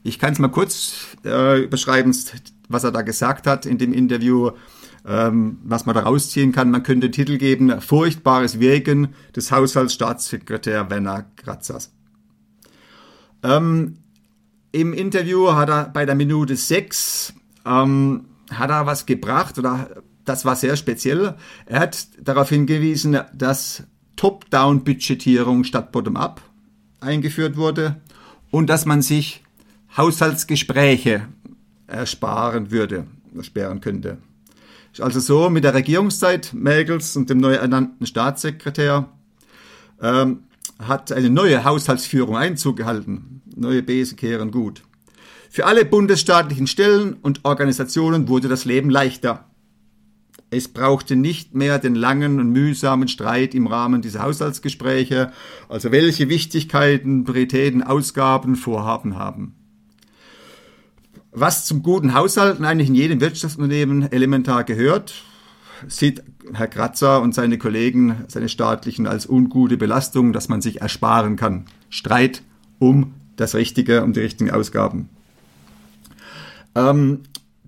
ich 0.02 0.18
kann 0.18 0.32
es 0.32 0.38
mal 0.38 0.48
kurz 0.48 1.16
äh, 1.24 1.66
beschreiben, 1.66 2.14
was 2.68 2.84
er 2.84 2.92
da 2.92 3.02
gesagt 3.02 3.46
hat 3.46 3.66
in 3.66 3.78
dem 3.78 3.92
Interview, 3.92 4.52
ähm, 5.06 5.58
was 5.64 5.86
man 5.86 5.94
da 5.94 6.02
rausziehen 6.02 6.52
kann. 6.52 6.70
Man 6.70 6.82
könnte 6.82 7.10
Titel 7.10 7.38
geben, 7.38 7.80
Furchtbares 7.80 8.58
Wirken 8.58 9.14
des 9.34 9.52
Haushaltsstaatssekretär 9.52 10.90
Werner 10.90 11.26
Kratzers. 11.36 11.92
Ähm, 13.42 13.98
Im 14.72 14.92
Interview 14.92 15.52
hat 15.52 15.68
er 15.68 15.88
bei 15.88 16.04
der 16.04 16.14
Minute 16.14 16.56
6 16.56 17.34
ähm, 17.64 18.26
hat 18.50 18.70
er 18.70 18.86
was 18.86 19.06
gebracht 19.06 19.58
oder 19.58 19.88
das 20.24 20.44
war 20.44 20.56
sehr 20.56 20.76
speziell. 20.76 21.34
Er 21.66 21.80
hat 21.80 22.08
darauf 22.20 22.48
hingewiesen, 22.48 23.18
dass 23.32 23.84
Top-Down-Budgetierung 24.16 25.64
statt 25.64 25.92
Bottom-Up 25.92 26.42
eingeführt 27.00 27.56
wurde 27.56 28.00
und 28.50 28.68
dass 28.68 28.86
man 28.86 29.02
sich 29.02 29.44
Haushaltsgespräche 29.96 31.28
ersparen 31.86 32.70
würde, 32.70 33.06
ersparen 33.34 33.80
könnte. 33.80 34.18
Ist 34.92 35.00
also 35.00 35.20
so, 35.20 35.50
mit 35.50 35.64
der 35.64 35.74
Regierungszeit 35.74 36.52
Merkels 36.54 37.16
und 37.16 37.30
dem 37.30 37.38
neu 37.38 37.54
ernannten 37.54 38.06
Staatssekretär 38.06 39.08
ähm, 40.00 40.44
hat 40.78 41.12
eine 41.12 41.30
neue 41.30 41.64
Haushaltsführung 41.64 42.36
Einzug 42.36 42.76
gehalten. 42.76 43.35
Neue 43.58 43.82
Bese 43.82 44.16
kehren 44.16 44.50
gut. 44.50 44.82
Für 45.48 45.64
alle 45.64 45.86
bundesstaatlichen 45.86 46.66
Stellen 46.66 47.14
und 47.22 47.44
Organisationen 47.46 48.28
wurde 48.28 48.48
das 48.48 48.66
Leben 48.66 48.90
leichter. 48.90 49.46
Es 50.50 50.68
brauchte 50.68 51.16
nicht 51.16 51.54
mehr 51.54 51.78
den 51.78 51.94
langen 51.94 52.38
und 52.38 52.50
mühsamen 52.50 53.08
Streit 53.08 53.54
im 53.54 53.66
Rahmen 53.66 54.02
dieser 54.02 54.22
Haushaltsgespräche, 54.22 55.32
also 55.70 55.90
welche 55.90 56.28
Wichtigkeiten, 56.28 57.24
Prioritäten, 57.24 57.82
Ausgaben, 57.82 58.56
Vorhaben 58.56 59.16
haben. 59.16 59.54
Was 61.32 61.64
zum 61.64 61.82
guten 61.82 62.12
Haushalten 62.12 62.66
eigentlich 62.66 62.88
in 62.88 62.94
jedem 62.94 63.20
Wirtschaftsunternehmen 63.22 64.12
elementar 64.12 64.64
gehört, 64.64 65.14
sieht 65.88 66.22
Herr 66.52 66.68
Kratzer 66.68 67.22
und 67.22 67.34
seine 67.34 67.56
Kollegen, 67.56 68.24
seine 68.28 68.50
staatlichen, 68.50 69.06
als 69.06 69.26
ungute 69.26 69.78
Belastung, 69.78 70.34
dass 70.34 70.50
man 70.50 70.60
sich 70.60 70.82
ersparen 70.82 71.36
kann. 71.36 71.64
Streit 71.88 72.42
um 72.78 73.14
das 73.36 73.54
Richtige, 73.54 74.02
um 74.02 74.12
die 74.12 74.20
richtigen 74.20 74.50
Ausgaben. 74.50 75.08
Ähm, 76.74 77.20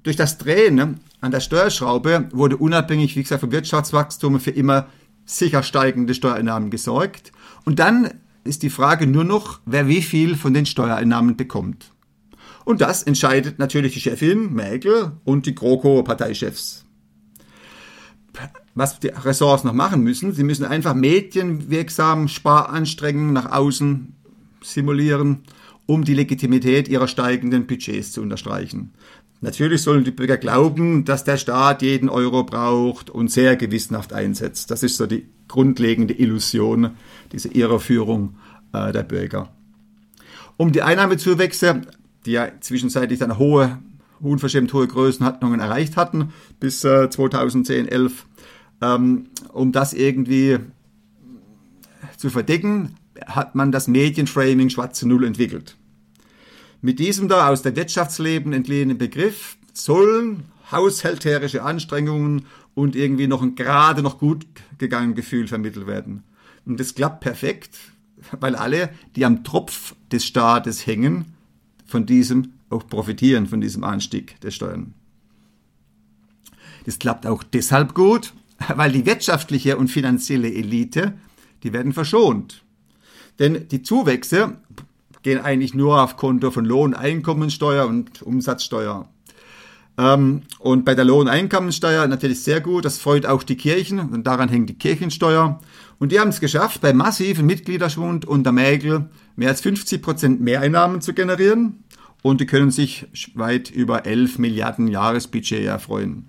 durch 0.03 0.17
das 0.17 0.39
Drehen 0.39 0.75
ne, 0.75 0.95
an 1.21 1.31
der 1.31 1.41
Steuerschraube 1.41 2.29
wurde 2.33 2.57
unabhängig, 2.57 3.17
wie 3.17 3.23
gesagt, 3.23 3.41
vom 3.41 3.53
Wirtschaftswachstum 3.53 4.41
für 4.41 4.51
immer 4.51 4.87
sicher 5.25 5.63
steigende 5.63 6.15
Steuereinnahmen 6.15 6.71
gesorgt. 6.71 7.33
Und 7.65 7.79
dann 7.79 8.15
ist 8.45 8.63
die 8.63 8.71
Frage 8.71 9.07
nur 9.07 9.25
noch, 9.25 9.61
wer 9.67 9.89
wie 9.89 10.03
viel 10.03 10.37
von 10.37 10.55
den 10.55 10.67
Steuereinnahmen 10.67 11.37
bekommt. 11.37 11.93
Und 12.65 12.81
das 12.81 13.03
entscheidet 13.03 13.59
natürlich 13.59 13.95
die 13.95 14.01
Chefin 14.01 14.53
Mägel 14.53 15.13
und 15.25 15.47
die 15.47 15.55
GroKo-Parteichefs. 15.55 16.85
Was 18.75 19.01
die 19.01 19.09
Ressorts 19.09 19.65
noch 19.65 19.73
machen 19.73 20.03
müssen, 20.03 20.33
sie 20.33 20.45
müssen 20.45 20.65
einfach 20.65 20.95
medienwirksam 20.95 22.29
Sparanstrengungen 22.29 23.33
nach 23.33 23.51
außen 23.51 24.15
simulieren, 24.63 25.43
um 25.89 26.05
die 26.05 26.13
Legitimität 26.13 26.87
ihrer 26.87 27.09
steigenden 27.09 27.67
Budgets 27.67 28.13
zu 28.13 28.21
unterstreichen. 28.21 28.93
Natürlich 29.41 29.81
sollen 29.81 30.05
die 30.05 30.11
Bürger 30.11 30.37
glauben, 30.37 31.07
dass 31.07 31.25
der 31.25 31.39
Staat 31.39 31.81
jeden 31.81 32.11
Euro 32.11 32.45
braucht 32.45 33.09
und 33.09 33.31
sehr 33.31 33.57
gewissenhaft 33.57 34.13
einsetzt. 34.13 34.71
Das 34.71 34.83
ist 34.83 34.99
so 34.99 35.07
die 35.07 35.27
grundlegende 35.49 36.13
Illusion, 36.13 36.91
diese 37.33 37.49
Irreführung 37.49 38.37
äh, 38.75 38.93
der 38.93 39.03
Bürger. 39.03 39.49
Um 40.59 40.73
die 40.73 40.83
Einnahmezuwächse, 40.83 41.81
die 42.27 42.33
ja 42.33 42.49
zwischenzeitlich 42.61 43.21
dann 43.21 43.39
hohe, 43.39 43.79
unverschämt 44.21 44.71
hohe 44.75 44.89
Größenordnungen 44.89 45.61
erreicht 45.61 45.97
hatten, 45.97 46.35
bis 46.61 46.85
äh, 46.85 47.09
2010, 47.09 47.89
11, 47.89 48.27
ähm, 48.83 49.29
um 49.55 49.73
das 49.73 49.95
irgendwie 49.95 50.59
zu 52.19 52.29
verdecken, 52.29 52.98
hat 53.27 53.55
man 53.55 53.73
das 53.73 53.89
Medienframing 53.89 54.71
Schwarze 54.71 55.07
Null 55.09 55.25
entwickelt. 55.25 55.77
Mit 56.81 56.99
diesem 56.99 57.29
da 57.29 57.49
aus 57.49 57.63
dem 57.63 57.77
Wirtschaftsleben 57.77 58.53
entliehenen 58.53 58.99
Begriff 58.99 59.57
sollen 59.73 60.45
haushälterische 60.71 61.63
Anstrengungen 61.63 62.47
und 62.75 62.95
irgendwie 62.95 63.27
noch 63.27 63.43
ein 63.43 63.55
gerade 63.55 64.03
noch 64.03 64.19
gut 64.19 64.47
gegangen 64.79 65.15
Gefühl 65.15 65.49
vermittelt 65.49 65.87
werden. 65.87 66.23
Und 66.67 66.79
das 66.79 66.95
klappt 66.95 67.21
perfekt, 67.21 67.79
weil 68.39 68.55
alle, 68.55 68.91
die 69.17 69.25
am 69.25 69.43
Tropf 69.43 69.95
des 70.13 70.25
Staates 70.25 70.87
hängen, 70.87 71.35
von 71.87 72.07
diesem 72.07 72.53
auch 72.71 72.87
profitieren, 72.87 73.47
von 73.47 73.61
diesem 73.61 73.83
Anstieg 73.83 74.41
der 74.43 74.51
Steuern. 74.51 74.95
Das 76.85 76.99
klappt 76.99 77.27
auch 77.27 77.43
deshalb 77.43 77.95
gut, 77.95 78.33
weil 78.75 78.93
die 78.93 79.07
wirtschaftliche 79.07 79.77
und 79.77 79.89
finanzielle 79.89 80.53
Elite, 80.53 81.15
die 81.63 81.73
werden 81.73 81.93
verschont. 81.93 82.63
Denn 83.39 83.69
die 83.69 83.83
Zuwächse 83.83 84.57
gehen 85.23 85.41
eigentlich 85.41 85.75
nur 85.75 86.03
auf 86.03 86.17
Konto 86.17 86.51
von 86.51 86.65
Lohn, 86.65 86.95
Einkommensteuer 86.95 87.87
und 87.87 88.23
Umsatzsteuer. 88.23 89.09
Ähm, 89.99 90.43
und 90.61 90.85
bei 90.85 90.95
der 90.95 91.05
Lohneinkommensteuer 91.05 92.07
natürlich 92.07 92.43
sehr 92.43 92.61
gut, 92.61 92.85
das 92.85 92.99
freut 92.99 93.27
auch 93.27 93.43
die 93.43 93.57
Kirchen 93.57 93.99
und 93.99 94.27
daran 94.27 94.49
hängt 94.49 94.71
die 94.71 94.79
Kirchensteuer. 94.79 95.61
Und 95.99 96.13
die 96.13 96.21
haben 96.21 96.29
es 96.29 96.41
geschafft, 96.41 96.81
bei 96.81 96.93
massiven 96.93 97.47
Mitgliederschwund 97.47 98.25
unter 98.25 98.53
Mägel 98.53 99.11
mehr 99.35 99.49
als 99.49 99.61
50 99.61 100.01
Prozent 100.01 100.41
Mehreinnahmen 100.41 101.01
zu 101.01 101.13
generieren. 101.13 101.83
Und 102.23 102.41
die 102.41 102.47
können 102.47 102.71
sich 102.71 103.07
weit 103.35 103.71
über 103.71 104.07
11 104.07 104.39
Milliarden 104.39 104.89
Jahresbudget 104.89 105.65
erfreuen. 105.65 106.29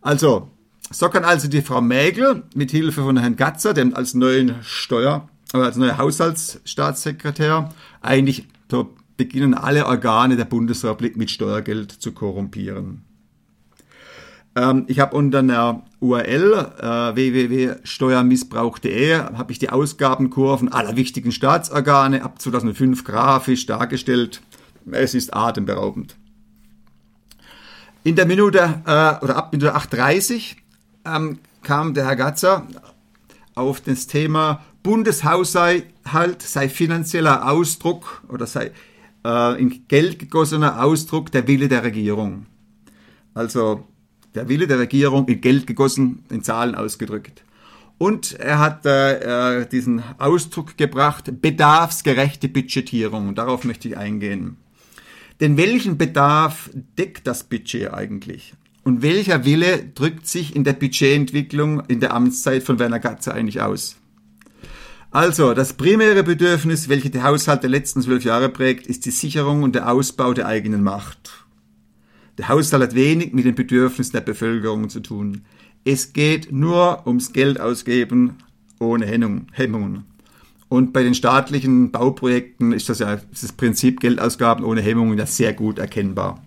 Also, 0.00 0.50
so 0.90 1.08
kann 1.08 1.24
also 1.24 1.48
die 1.48 1.62
Frau 1.62 1.80
Mägel 1.80 2.44
mit 2.54 2.70
Hilfe 2.70 3.02
von 3.02 3.16
Herrn 3.16 3.36
Gatzer, 3.36 3.74
dem 3.74 3.94
als 3.94 4.14
neuen 4.14 4.56
Steuer 4.62 5.28
als 5.52 5.76
neuer 5.76 5.98
Haushaltsstaatssekretär 5.98 7.68
eigentlich 8.00 8.46
beginnen 9.16 9.54
alle 9.54 9.86
Organe 9.86 10.36
der 10.36 10.44
Bundesrepublik 10.44 11.16
mit 11.16 11.30
Steuergeld 11.30 11.92
zu 11.92 12.12
korrumpieren. 12.12 13.02
Ähm, 14.54 14.84
ich 14.86 15.00
habe 15.00 15.16
unter 15.16 15.40
einer 15.40 15.82
URL 16.00 16.52
äh, 16.78 17.14
www.steuermissbrauch.de 17.14 19.18
habe 19.18 19.52
ich 19.52 19.58
die 19.58 19.68
Ausgabenkurven 19.70 20.72
aller 20.72 20.96
wichtigen 20.96 21.32
Staatsorgane 21.32 22.22
ab 22.22 22.40
2005 22.40 23.04
grafisch 23.04 23.66
dargestellt. 23.66 24.40
Es 24.90 25.14
ist 25.14 25.34
atemberaubend. 25.34 26.16
In 28.04 28.16
der 28.16 28.26
Minute 28.26 28.82
äh, 28.86 29.22
oder 29.22 29.36
ab 29.36 29.52
Minute 29.52 29.76
8.30 29.76 30.56
ähm, 31.04 31.40
kam 31.62 31.92
der 31.94 32.06
Herr 32.06 32.16
Gatzer 32.16 32.66
auf 33.58 33.80
das 33.80 34.06
Thema 34.06 34.64
Bundeshaushalt 34.82 35.84
sei 36.42 36.68
finanzieller 36.68 37.50
Ausdruck 37.50 38.22
oder 38.28 38.46
sei 38.46 38.72
äh, 39.24 39.60
in 39.60 39.86
Geld 39.88 40.18
gegossener 40.18 40.82
Ausdruck 40.82 41.32
der 41.32 41.46
Wille 41.46 41.68
der 41.68 41.84
Regierung. 41.84 42.46
Also 43.34 43.84
der 44.34 44.48
Wille 44.48 44.66
der 44.66 44.78
Regierung 44.78 45.26
in 45.28 45.40
Geld 45.40 45.66
gegossen, 45.66 46.24
in 46.30 46.42
Zahlen 46.42 46.74
ausgedrückt. 46.74 47.42
Und 47.98 48.34
er 48.34 48.60
hat 48.60 48.86
äh, 48.86 49.60
äh 49.60 49.66
diesen 49.66 50.02
Ausdruck 50.18 50.76
gebracht, 50.76 51.42
bedarfsgerechte 51.42 52.48
Budgetierung. 52.48 53.28
Und 53.28 53.38
darauf 53.38 53.64
möchte 53.64 53.88
ich 53.88 53.96
eingehen. 53.96 54.56
Denn 55.40 55.56
welchen 55.56 55.98
Bedarf 55.98 56.70
deckt 56.96 57.26
das 57.26 57.44
Budget 57.44 57.92
eigentlich? 57.92 58.54
Und 58.88 59.02
welcher 59.02 59.44
Wille 59.44 59.84
drückt 59.94 60.26
sich 60.26 60.56
in 60.56 60.64
der 60.64 60.72
Budgetentwicklung 60.72 61.82
in 61.88 62.00
der 62.00 62.14
Amtszeit 62.14 62.62
von 62.62 62.78
Werner 62.78 63.00
Gatze 63.00 63.34
eigentlich 63.34 63.60
aus? 63.60 63.96
Also, 65.10 65.52
das 65.52 65.74
primäre 65.74 66.22
Bedürfnis, 66.22 66.88
welches 66.88 67.10
die 67.10 67.22
Haushalte 67.22 67.68
der 67.68 67.70
letzten 67.70 68.00
zwölf 68.00 68.24
Jahre 68.24 68.48
prägt, 68.48 68.86
ist 68.86 69.04
die 69.04 69.10
Sicherung 69.10 69.62
und 69.62 69.74
der 69.74 69.92
Ausbau 69.92 70.32
der 70.32 70.46
eigenen 70.46 70.82
Macht. 70.82 71.44
Der 72.38 72.48
Haushalt 72.48 72.82
hat 72.82 72.94
wenig 72.94 73.34
mit 73.34 73.44
den 73.44 73.54
Bedürfnissen 73.54 74.12
der 74.12 74.22
Bevölkerung 74.22 74.88
zu 74.88 75.00
tun. 75.00 75.42
Es 75.84 76.14
geht 76.14 76.50
nur 76.50 77.06
ums 77.06 77.34
Geld 77.34 77.60
ausgeben 77.60 78.38
ohne 78.80 79.04
Hemmungen. 79.04 80.04
Und 80.70 80.94
bei 80.94 81.02
den 81.02 81.12
staatlichen 81.12 81.90
Bauprojekten 81.90 82.72
ist 82.72 82.88
das 82.88 83.00
ja 83.00 83.16
das 83.16 83.52
Prinzip 83.52 84.00
Geldausgaben 84.00 84.64
ohne 84.64 84.80
Hemmungen 84.80 85.18
ja 85.18 85.26
sehr 85.26 85.52
gut 85.52 85.78
erkennbar. 85.78 86.42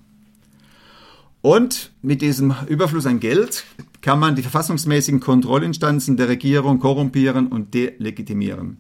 Und 1.41 1.91
mit 2.01 2.22
diesem 2.22 2.53
Überfluss 2.67 3.07
an 3.07 3.19
Geld 3.19 3.63
kann 4.01 4.19
man 4.19 4.35
die 4.35 4.43
verfassungsmäßigen 4.43 5.19
Kontrollinstanzen 5.19 6.17
der 6.17 6.29
Regierung 6.29 6.79
korrumpieren 6.79 7.47
und 7.47 7.74
delegitimieren. 7.74 8.77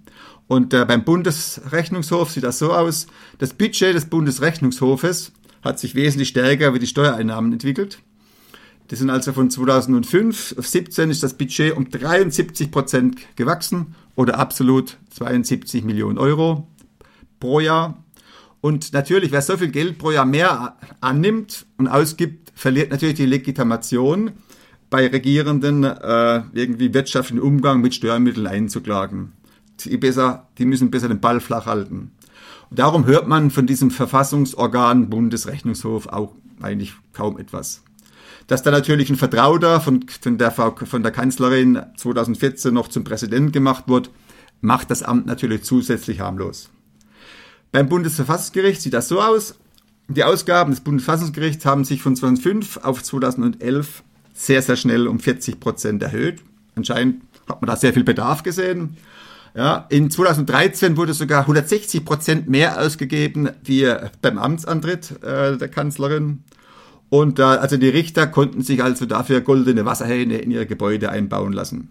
Und 0.47 0.73
äh, 0.73 0.85
beim 0.85 1.03
Bundesrechnungshof 1.03 2.31
sieht 2.31 2.43
das 2.43 2.59
so 2.59 2.73
aus, 2.73 3.07
das 3.39 3.53
Budget 3.53 3.95
des 3.95 4.05
Bundesrechnungshofes 4.05 5.31
hat 5.63 5.79
sich 5.79 5.95
wesentlich 5.95 6.29
stärker 6.29 6.73
wie 6.73 6.79
die 6.79 6.87
Steuereinnahmen 6.87 7.53
entwickelt. 7.53 7.99
Die 8.89 8.95
sind 8.95 9.09
also 9.09 9.31
von 9.31 9.49
2005 9.49 10.55
auf 10.57 10.67
17 10.67 11.09
ist 11.09 11.23
das 11.23 11.35
Budget 11.35 11.77
um 11.77 11.89
73 11.89 12.71
Prozent 12.71 13.15
gewachsen 13.37 13.95
oder 14.15 14.37
absolut 14.37 14.97
72 15.11 15.83
Millionen 15.85 16.17
Euro 16.17 16.67
pro 17.39 17.61
Jahr. 17.61 18.03
Und 18.59 18.91
natürlich, 18.91 19.31
wer 19.31 19.41
so 19.41 19.57
viel 19.57 19.69
Geld 19.69 19.97
pro 19.97 20.11
Jahr 20.11 20.25
mehr 20.25 20.75
annimmt 20.99 21.65
und 21.77 21.87
ausgibt, 21.87 22.40
verliert 22.53 22.91
natürlich 22.91 23.15
die 23.15 23.25
Legitimation 23.25 24.31
bei 24.89 25.07
Regierenden 25.07 25.83
äh, 25.83 26.43
irgendwie 26.53 26.93
wirtschaftlichen 26.93 27.41
Umgang 27.41 27.81
mit 27.81 27.95
Steuermitteln 27.95 28.45
einzuklagen. 28.45 29.31
Die, 29.79 29.97
besser, 29.97 30.47
die 30.57 30.65
müssen 30.65 30.91
besser 30.91 31.07
den 31.07 31.21
Ball 31.21 31.39
flach 31.39 31.65
halten. 31.65 32.11
Und 32.69 32.79
darum 32.79 33.05
hört 33.05 33.27
man 33.27 33.51
von 33.51 33.65
diesem 33.65 33.89
Verfassungsorgan 33.89 35.09
Bundesrechnungshof 35.09 36.07
auch 36.07 36.35
eigentlich 36.61 36.93
kaum 37.13 37.37
etwas. 37.37 37.83
Dass 38.47 38.63
da 38.63 38.71
natürlich 38.71 39.09
ein 39.09 39.15
Vertrauter 39.15 39.81
von, 39.81 40.05
von, 40.07 40.37
der, 40.37 40.51
von 40.51 41.03
der 41.03 41.11
Kanzlerin 41.11 41.81
2014 41.97 42.73
noch 42.73 42.89
zum 42.89 43.03
Präsident 43.03 43.53
gemacht 43.53 43.85
wird, 43.87 44.09
macht 44.59 44.91
das 44.91 45.03
Amt 45.03 45.25
natürlich 45.25 45.63
zusätzlich 45.63 46.19
harmlos. 46.19 46.69
Beim 47.71 47.87
Bundesverfassungsgericht 47.87 48.81
sieht 48.81 48.93
das 48.93 49.07
so 49.07 49.21
aus. 49.21 49.55
Die 50.13 50.25
Ausgaben 50.25 50.71
des 50.71 50.81
Bundesverfassungsgerichts 50.81 51.65
haben 51.65 51.85
sich 51.85 52.01
von 52.01 52.17
2005 52.17 52.77
auf 52.83 53.01
2011 53.01 54.03
sehr, 54.33 54.61
sehr 54.61 54.75
schnell 54.75 55.07
um 55.07 55.19
40 55.19 55.59
Prozent 55.59 56.03
erhöht. 56.03 56.41
Anscheinend 56.75 57.21
hat 57.47 57.61
man 57.61 57.67
da 57.67 57.77
sehr 57.77 57.93
viel 57.93 58.03
Bedarf 58.03 58.43
gesehen. 58.43 58.97
Ja, 59.55 59.85
in 59.89 60.11
2013 60.11 60.97
wurde 60.97 61.13
sogar 61.13 61.41
160 61.41 62.03
Prozent 62.03 62.49
mehr 62.49 62.81
ausgegeben 62.81 63.51
wie 63.63 63.89
beim 64.21 64.37
Amtsantritt 64.37 65.23
äh, 65.23 65.57
der 65.57 65.69
Kanzlerin. 65.69 66.43
Und 67.09 67.39
äh, 67.39 67.43
also 67.43 67.77
die 67.77 67.89
Richter 67.89 68.27
konnten 68.27 68.61
sich 68.63 68.83
also 68.83 69.05
dafür 69.05 69.41
goldene 69.41 69.85
Wasserhähne 69.85 70.37
in 70.37 70.51
ihre 70.51 70.65
Gebäude 70.65 71.09
einbauen 71.09 71.53
lassen. 71.53 71.89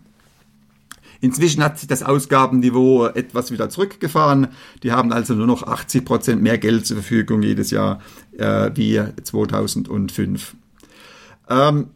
Inzwischen 1.21 1.63
hat 1.63 1.79
sich 1.79 1.89
das 1.89 2.03
Ausgabenniveau 2.03 3.07
etwas 3.07 3.51
wieder 3.51 3.69
zurückgefahren. 3.69 4.49
Die 4.83 4.93
haben 4.93 5.13
also 5.13 5.35
nur 5.35 5.47
noch 5.47 5.63
80 5.65 6.05
Prozent 6.05 6.43
mehr 6.43 6.59
Geld 6.59 6.87
zur 6.87 6.97
Verfügung 6.97 7.43
jedes 7.43 7.71
Jahr 7.71 8.01
äh, 8.39 8.71
wie 8.75 9.03
2005. 9.23 10.57
Ähm, 11.49 11.89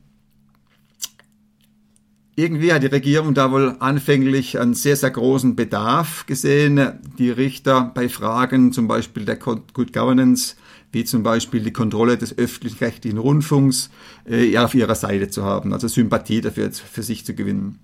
irgendwie 2.36 2.72
hat 2.72 2.82
die 2.82 2.88
Regierung 2.88 3.32
da 3.32 3.52
wohl 3.52 3.76
anfänglich 3.78 4.58
einen 4.58 4.74
sehr, 4.74 4.96
sehr 4.96 5.10
großen 5.10 5.54
Bedarf 5.54 6.26
gesehen, 6.26 6.98
die 7.16 7.30
Richter 7.30 7.92
bei 7.94 8.08
Fragen 8.08 8.72
zum 8.72 8.88
Beispiel 8.88 9.24
der 9.24 9.36
Good 9.36 9.92
Governance, 9.92 10.56
wie 10.90 11.04
zum 11.04 11.22
Beispiel 11.22 11.62
die 11.62 11.72
Kontrolle 11.72 12.18
des 12.18 12.36
öffentlich-rechtlichen 12.36 13.18
Rundfunks, 13.18 13.90
äh, 14.28 14.58
auf 14.58 14.74
ihrer 14.74 14.96
Seite 14.96 15.28
zu 15.28 15.44
haben, 15.44 15.72
also 15.72 15.86
Sympathie 15.86 16.40
dafür 16.40 16.70
für 16.72 17.02
sich 17.04 17.24
zu 17.24 17.34
gewinnen. 17.34 17.78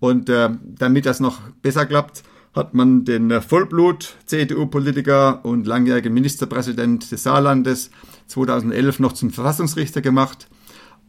Und 0.00 0.28
äh, 0.28 0.50
damit 0.62 1.06
das 1.06 1.20
noch 1.20 1.40
besser 1.62 1.86
klappt, 1.86 2.22
hat 2.54 2.74
man 2.74 3.04
den 3.04 3.30
äh, 3.30 3.40
Vollblut-CDU-Politiker 3.40 5.44
und 5.44 5.66
langjährigen 5.66 6.12
Ministerpräsident 6.12 7.10
des 7.10 7.22
Saarlandes 7.22 7.90
2011 8.28 8.98
noch 8.98 9.12
zum 9.12 9.30
Verfassungsrichter 9.30 10.00
gemacht. 10.00 10.48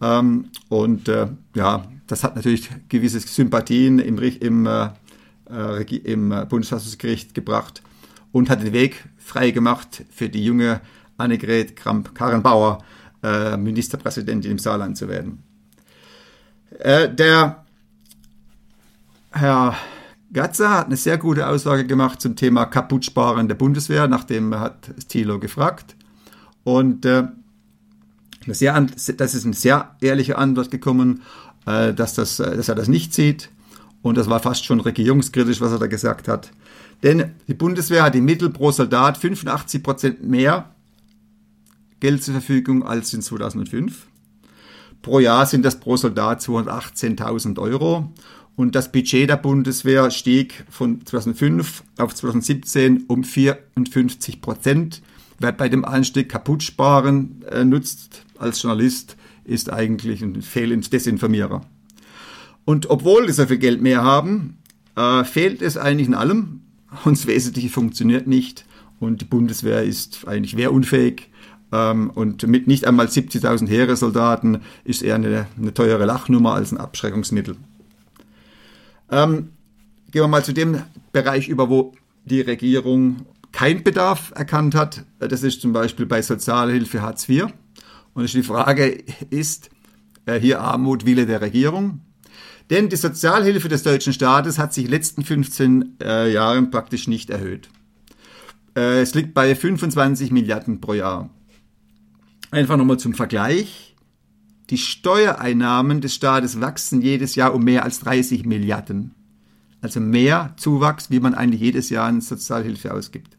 Ähm, 0.01 0.49
und 0.69 1.07
äh, 1.07 1.27
ja, 1.55 1.85
das 2.07 2.23
hat 2.23 2.35
natürlich 2.35 2.69
gewisse 2.89 3.19
Sympathien 3.19 3.99
im, 3.99 4.19
im, 4.19 4.65
äh, 4.65 4.89
äh 5.49 5.97
im 5.97 6.31
äh, 6.31 6.45
Bundesverfassungsgericht 6.45 7.33
gebracht 7.33 7.81
und 8.31 8.49
hat 8.49 8.61
den 8.61 8.73
Weg 8.73 9.05
frei 9.17 9.51
gemacht 9.51 10.03
für 10.09 10.29
die 10.29 10.43
junge 10.43 10.81
Annegret 11.17 11.75
Kramp-Karrenbauer, 11.75 12.83
äh, 13.23 13.57
Ministerpräsidentin 13.57 14.51
im 14.51 14.59
Saarland 14.59 14.97
zu 14.97 15.07
werden. 15.07 15.43
Äh, 16.79 17.13
der 17.13 17.65
Herr 19.31 19.75
Gatzer 20.33 20.71
hat 20.71 20.87
eine 20.87 20.97
sehr 20.97 21.17
gute 21.17 21.47
Aussage 21.47 21.85
gemacht 21.85 22.21
zum 22.21 22.35
Thema 22.35 22.65
Kaputtsparen 22.65 23.47
der 23.47 23.55
Bundeswehr, 23.55 24.07
nachdem 24.07 24.53
hat 24.55 24.91
Thilo 25.07 25.39
gefragt. 25.39 25.95
Und 26.63 27.05
äh, 27.05 27.27
sehr, 28.45 28.79
das 28.81 29.33
ist 29.33 29.45
eine 29.45 29.53
sehr 29.53 29.95
ehrliche 30.01 30.37
Antwort 30.37 30.71
gekommen, 30.71 31.21
äh, 31.65 31.93
dass, 31.93 32.13
das, 32.13 32.39
äh, 32.39 32.57
dass 32.57 32.69
er 32.69 32.75
das 32.75 32.87
nicht 32.87 33.13
sieht. 33.13 33.49
Und 34.01 34.17
das 34.17 34.29
war 34.29 34.39
fast 34.39 34.65
schon 34.65 34.79
regierungskritisch, 34.79 35.61
was 35.61 35.71
er 35.71 35.79
da 35.79 35.87
gesagt 35.87 36.27
hat. 36.27 36.51
Denn 37.03 37.31
die 37.47 37.53
Bundeswehr 37.53 38.03
hat 38.03 38.15
die 38.15 38.21
Mittel 38.21 38.49
pro 38.49 38.71
Soldat 38.71 39.17
85 39.17 39.83
Prozent 39.83 40.23
mehr 40.23 40.71
Geld 41.99 42.23
zur 42.23 42.33
Verfügung 42.33 42.85
als 42.85 43.13
in 43.13 43.21
2005. 43.21 44.07
Pro 45.01 45.19
Jahr 45.19 45.45
sind 45.45 45.63
das 45.63 45.79
pro 45.79 45.95
Soldat 45.97 46.41
218.000 46.41 47.59
Euro. 47.59 48.11
Und 48.57 48.73
das 48.73 48.91
Budget 48.91 49.29
der 49.29 49.37
Bundeswehr 49.37 50.09
stieg 50.09 50.65
von 50.67 51.05
2005 51.05 51.83
auf 51.99 52.15
2017 52.15 53.03
um 53.07 53.23
54 53.23 54.41
Prozent. 54.41 55.03
Wer 55.37 55.51
bei 55.51 55.69
dem 55.69 55.85
Anstieg 55.85 56.27
Kaputtsparen 56.27 57.43
äh, 57.51 57.63
nutzt 57.63 58.25
als 58.39 58.59
Journalist, 58.59 59.15
ist 59.45 59.71
eigentlich 59.71 60.23
ein 60.23 60.41
fehlend 60.41 60.91
Desinformierer. 60.91 61.61
Und 62.65 62.89
obwohl 62.89 63.27
wir 63.27 63.33
so 63.35 63.45
viel 63.45 63.59
Geld 63.59 63.79
mehr 63.79 64.03
haben, 64.03 64.57
äh, 64.95 65.23
fehlt 65.23 65.61
es 65.61 65.77
eigentlich 65.77 66.07
in 66.07 66.15
allem. 66.15 66.61
Und 67.05 67.15
das 67.15 67.27
Wesentliche 67.27 67.69
funktioniert 67.69 68.25
nicht. 68.25 68.65
Und 68.99 69.21
die 69.21 69.25
Bundeswehr 69.25 69.83
ist 69.83 70.27
eigentlich 70.27 70.57
wehrunfähig. 70.57 71.29
Ähm, 71.71 72.09
und 72.09 72.47
mit 72.47 72.65
nicht 72.65 72.87
einmal 72.87 73.05
70.000 73.05 73.67
Heeressoldaten 73.67 74.63
ist 74.83 75.03
eher 75.03 75.13
eine, 75.13 75.45
eine 75.55 75.75
teure 75.75 76.05
Lachnummer 76.05 76.55
als 76.55 76.71
ein 76.71 76.79
Abschreckungsmittel. 76.79 77.55
Ähm, 79.09 79.49
gehen 80.11 80.21
wir 80.21 80.27
mal 80.27 80.43
zu 80.43 80.53
dem 80.53 80.81
Bereich 81.11 81.47
über, 81.47 81.69
wo 81.69 81.93
die 82.25 82.41
Regierung 82.41 83.25
keinen 83.51 83.83
Bedarf 83.83 84.31
erkannt 84.35 84.75
hat. 84.75 85.05
Das 85.19 85.43
ist 85.43 85.61
zum 85.61 85.73
Beispiel 85.73 86.05
bei 86.05 86.21
Sozialhilfe 86.21 87.01
Hartz 87.01 87.27
IV. 87.27 87.47
Und 88.13 88.31
die 88.33 88.43
Frage 88.43 89.03
ist 89.29 89.69
äh, 90.25 90.39
hier 90.39 90.61
Armut, 90.61 91.05
Wille 91.05 91.25
der 91.25 91.41
Regierung. 91.41 92.01
Denn 92.69 92.89
die 92.89 92.97
Sozialhilfe 92.97 93.69
des 93.69 93.83
deutschen 93.83 94.11
Staates 94.11 94.59
hat 94.59 94.73
sich 94.73 94.85
in 94.85 94.91
den 94.91 94.97
letzten 94.97 95.23
15 95.23 95.97
äh, 96.03 96.31
Jahren 96.31 96.69
praktisch 96.69 97.07
nicht 97.07 97.29
erhöht. 97.29 97.69
Äh, 98.75 99.01
es 99.01 99.13
liegt 99.15 99.33
bei 99.33 99.55
25 99.55 100.31
Milliarden 100.31 100.81
pro 100.81 100.93
Jahr. 100.93 101.29
Einfach 102.51 102.77
nochmal 102.77 102.97
zum 102.97 103.13
Vergleich. 103.13 103.86
Die 104.69 104.77
Steuereinnahmen 104.77 106.01
des 106.01 106.13
Staates 106.13 106.59
wachsen 106.59 107.01
jedes 107.01 107.35
Jahr 107.35 107.53
um 107.53 107.63
mehr 107.63 107.83
als 107.83 107.99
30 108.01 108.45
Milliarden. 108.45 109.11
Also 109.81 109.99
mehr 109.99 110.53
Zuwachs, 110.57 111.09
wie 111.09 111.19
man 111.19 111.35
eigentlich 111.35 111.61
jedes 111.61 111.89
Jahr 111.89 112.09
in 112.09 112.19
Sozialhilfe 112.19 112.93
ausgibt. 112.93 113.37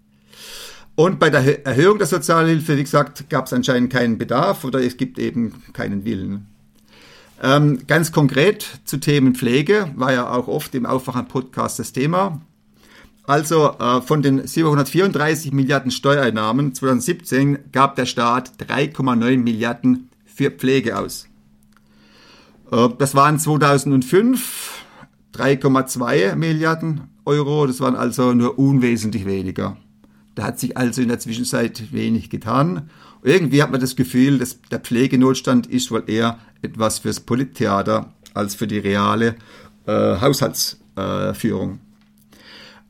Und 0.94 1.20
bei 1.20 1.30
der 1.30 1.66
Erhöhung 1.66 1.98
der 1.98 2.06
Sozialhilfe, 2.06 2.76
wie 2.76 2.82
gesagt, 2.82 3.28
gab 3.28 3.46
es 3.46 3.52
anscheinend 3.52 3.92
keinen 3.92 4.18
Bedarf 4.18 4.64
oder 4.64 4.82
es 4.82 4.96
gibt 4.96 5.18
eben 5.18 5.62
keinen 5.72 6.04
Willen. 6.04 6.46
Ähm, 7.42 7.86
ganz 7.86 8.10
konkret 8.10 8.66
zu 8.84 8.96
Themen 8.96 9.34
Pflege 9.34 9.92
war 9.94 10.12
ja 10.12 10.28
auch 10.30 10.48
oft 10.48 10.74
im 10.74 10.86
Aufwachen-Podcast 10.86 11.78
das 11.78 11.92
Thema. 11.92 12.40
Also 13.24 13.76
äh, 13.78 14.00
von 14.00 14.22
den 14.22 14.46
734 14.46 15.52
Milliarden 15.52 15.90
Steuereinnahmen 15.90 16.74
2017 16.74 17.58
gab 17.70 17.94
der 17.94 18.06
Staat 18.06 18.52
3,9 18.58 19.36
Milliarden 19.38 20.08
für 20.38 20.52
Pflege 20.52 20.96
aus. 20.96 21.26
Äh, 22.70 22.88
das 22.96 23.14
waren 23.14 23.38
2005 23.38 24.84
3,2 25.34 26.34
Milliarden 26.36 27.02
Euro, 27.24 27.66
das 27.66 27.80
waren 27.80 27.94
also 27.94 28.32
nur 28.32 28.58
unwesentlich 28.58 29.26
weniger. 29.26 29.76
Da 30.34 30.44
hat 30.44 30.58
sich 30.58 30.76
also 30.76 31.02
in 31.02 31.08
der 31.08 31.18
Zwischenzeit 31.18 31.92
wenig 31.92 32.30
getan. 32.30 32.88
Irgendwie 33.22 33.62
hat 33.62 33.70
man 33.70 33.80
das 33.80 33.94
Gefühl, 33.94 34.38
dass 34.38 34.60
der 34.70 34.78
Pflegenotstand 34.78 35.66
ist 35.66 35.90
wohl 35.90 36.04
eher 36.06 36.38
etwas 36.62 37.00
fürs 37.00 37.20
Polittheater 37.20 38.12
als 38.34 38.54
für 38.54 38.66
die 38.66 38.78
reale 38.78 39.34
äh, 39.86 40.20
Haushaltsführung. 40.20 41.80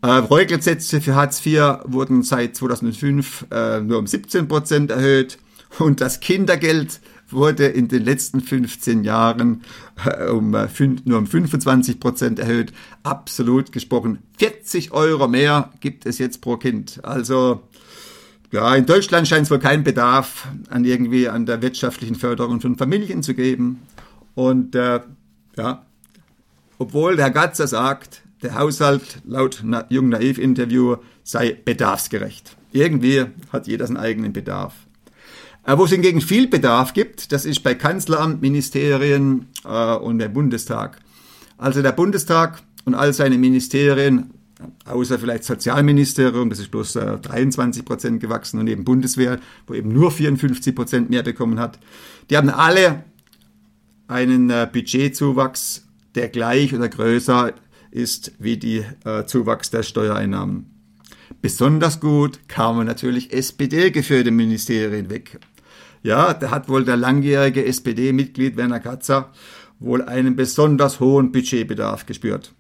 Äh, 0.03 0.07
Reugelsätze 0.07 1.01
für 1.01 1.15
Hartz 1.15 1.45
IV 1.45 1.79
wurden 1.85 2.23
seit 2.23 2.57
2005 2.57 3.47
äh, 3.51 3.81
nur 3.81 3.99
um 3.99 4.07
17 4.07 4.47
Prozent 4.47 4.91
erhöht 4.91 5.39
und 5.79 6.01
das 6.01 6.21
Kindergeld 6.21 7.01
wurde 7.31 7.67
in 7.67 7.89
den 7.89 8.05
letzten 8.05 8.41
15 8.41 9.05
Jahren 9.05 9.63
äh, 10.05 10.29
um, 10.29 10.55
äh, 10.55 10.69
nur 11.05 11.19
um 11.19 11.27
25 11.27 12.01
Prozent 12.01 12.39
erhöht. 12.39 12.73
Absolut 13.03 13.73
gesprochen, 13.73 14.19
40 14.39 14.93
Euro 14.93 15.29
mehr 15.29 15.73
gibt 15.81 16.07
es 16.07 16.19
jetzt 16.19 16.41
pro 16.41 16.57
Kind. 16.57 17.01
Also 17.05 17.63
ja, 18.51 18.75
in 18.75 18.87
Deutschland 18.87 19.29
scheint 19.29 19.45
es 19.45 19.51
wohl 19.51 19.59
keinen 19.59 19.85
Bedarf 19.85 20.49
an 20.71 20.85
irgendwie 20.85 21.29
an 21.29 21.45
der 21.45 21.61
wirtschaftlichen 21.61 22.15
Förderung 22.15 22.61
von 22.61 22.77
Familien 22.77 23.23
zu 23.23 23.35
geben. 23.35 23.83
Und 24.35 24.75
äh, 24.75 25.01
ja, 25.57 25.85
obwohl 26.79 27.19
Herr 27.19 27.31
Gatzer 27.31 27.67
sagt, 27.67 28.23
der 28.43 28.55
Haushalt 28.55 29.21
laut 29.27 29.65
Jung 29.89 30.09
Naiv 30.09 30.39
Interview 30.39 30.97
sei 31.25 31.53
bedarfsgerecht. 31.53 32.57
Irgendwie 32.73 33.27
hat 33.53 33.67
jeder 33.67 33.87
seinen 33.87 33.97
eigenen 33.97 34.33
Bedarf. 34.33 34.75
Äh, 35.69 35.77
wo 35.77 35.85
es 35.85 35.91
hingegen 35.91 36.23
viel 36.23 36.49
Bedarf 36.49 36.95
gibt, 36.95 37.31
das 37.31 37.45
ist 37.45 37.63
bei 37.63 37.75
Kanzleramt, 37.75 38.41
Ministerien 38.41 39.49
äh, 39.67 39.97
und 39.97 40.19
der 40.19 40.31
Bundestag. 40.31 40.99
Also 41.59 41.83
der 41.83 41.93
Bundestag 41.93 42.63
und 42.87 42.95
all 42.95 43.13
seine 43.13 43.37
Ministerien, 43.37 44.31
außer 44.87 45.19
vielleicht 45.19 45.45
Sozialministerium, 45.45 46.49
das 46.49 46.59
ist 46.59 46.71
bloß 46.71 46.97
äh, 46.97 47.19
23 47.19 47.85
Prozent 47.85 48.21
gewachsen 48.21 48.59
und 48.59 48.67
eben 48.67 48.85
Bundeswehr, 48.85 49.41
wo 49.67 49.75
eben 49.75 49.93
nur 49.93 50.11
54 50.11 50.75
Prozent 50.75 51.11
mehr 51.11 51.23
bekommen 51.23 51.61
hat, 51.61 51.79
die 52.31 52.39
haben 52.39 52.49
alle 52.49 53.05
einen 54.07 54.49
äh, 54.49 54.67
Budgetzuwachs, 54.73 55.87
der 56.15 56.31
gleich 56.31 56.75
oder 56.75 56.89
größer 56.89 57.53
ist 57.91 58.33
wie 58.39 58.57
die 58.57 58.87
äh, 59.05 59.27
Zuwachs 59.27 59.69
der 59.69 59.83
Steuereinnahmen. 59.83 60.71
Besonders 61.43 62.01
gut 62.01 62.41
kamen 62.49 62.87
natürlich 62.87 63.35
SPD-geführte 63.35 64.31
Ministerien 64.31 65.11
weg. 65.11 65.39
Ja, 66.03 66.35
da 66.35 66.51
hat 66.51 66.69
wohl 66.69 66.85
der 66.85 66.97
langjährige 66.97 67.65
SPD-Mitglied 67.65 68.57
Werner 68.57 68.81
Katzer 68.81 69.31
wohl 69.81 70.03
einen 70.03 70.37
besonders 70.37 71.01
hohen 71.01 71.33
Budgetbedarf 71.33 72.07
gespürt. 72.07 72.53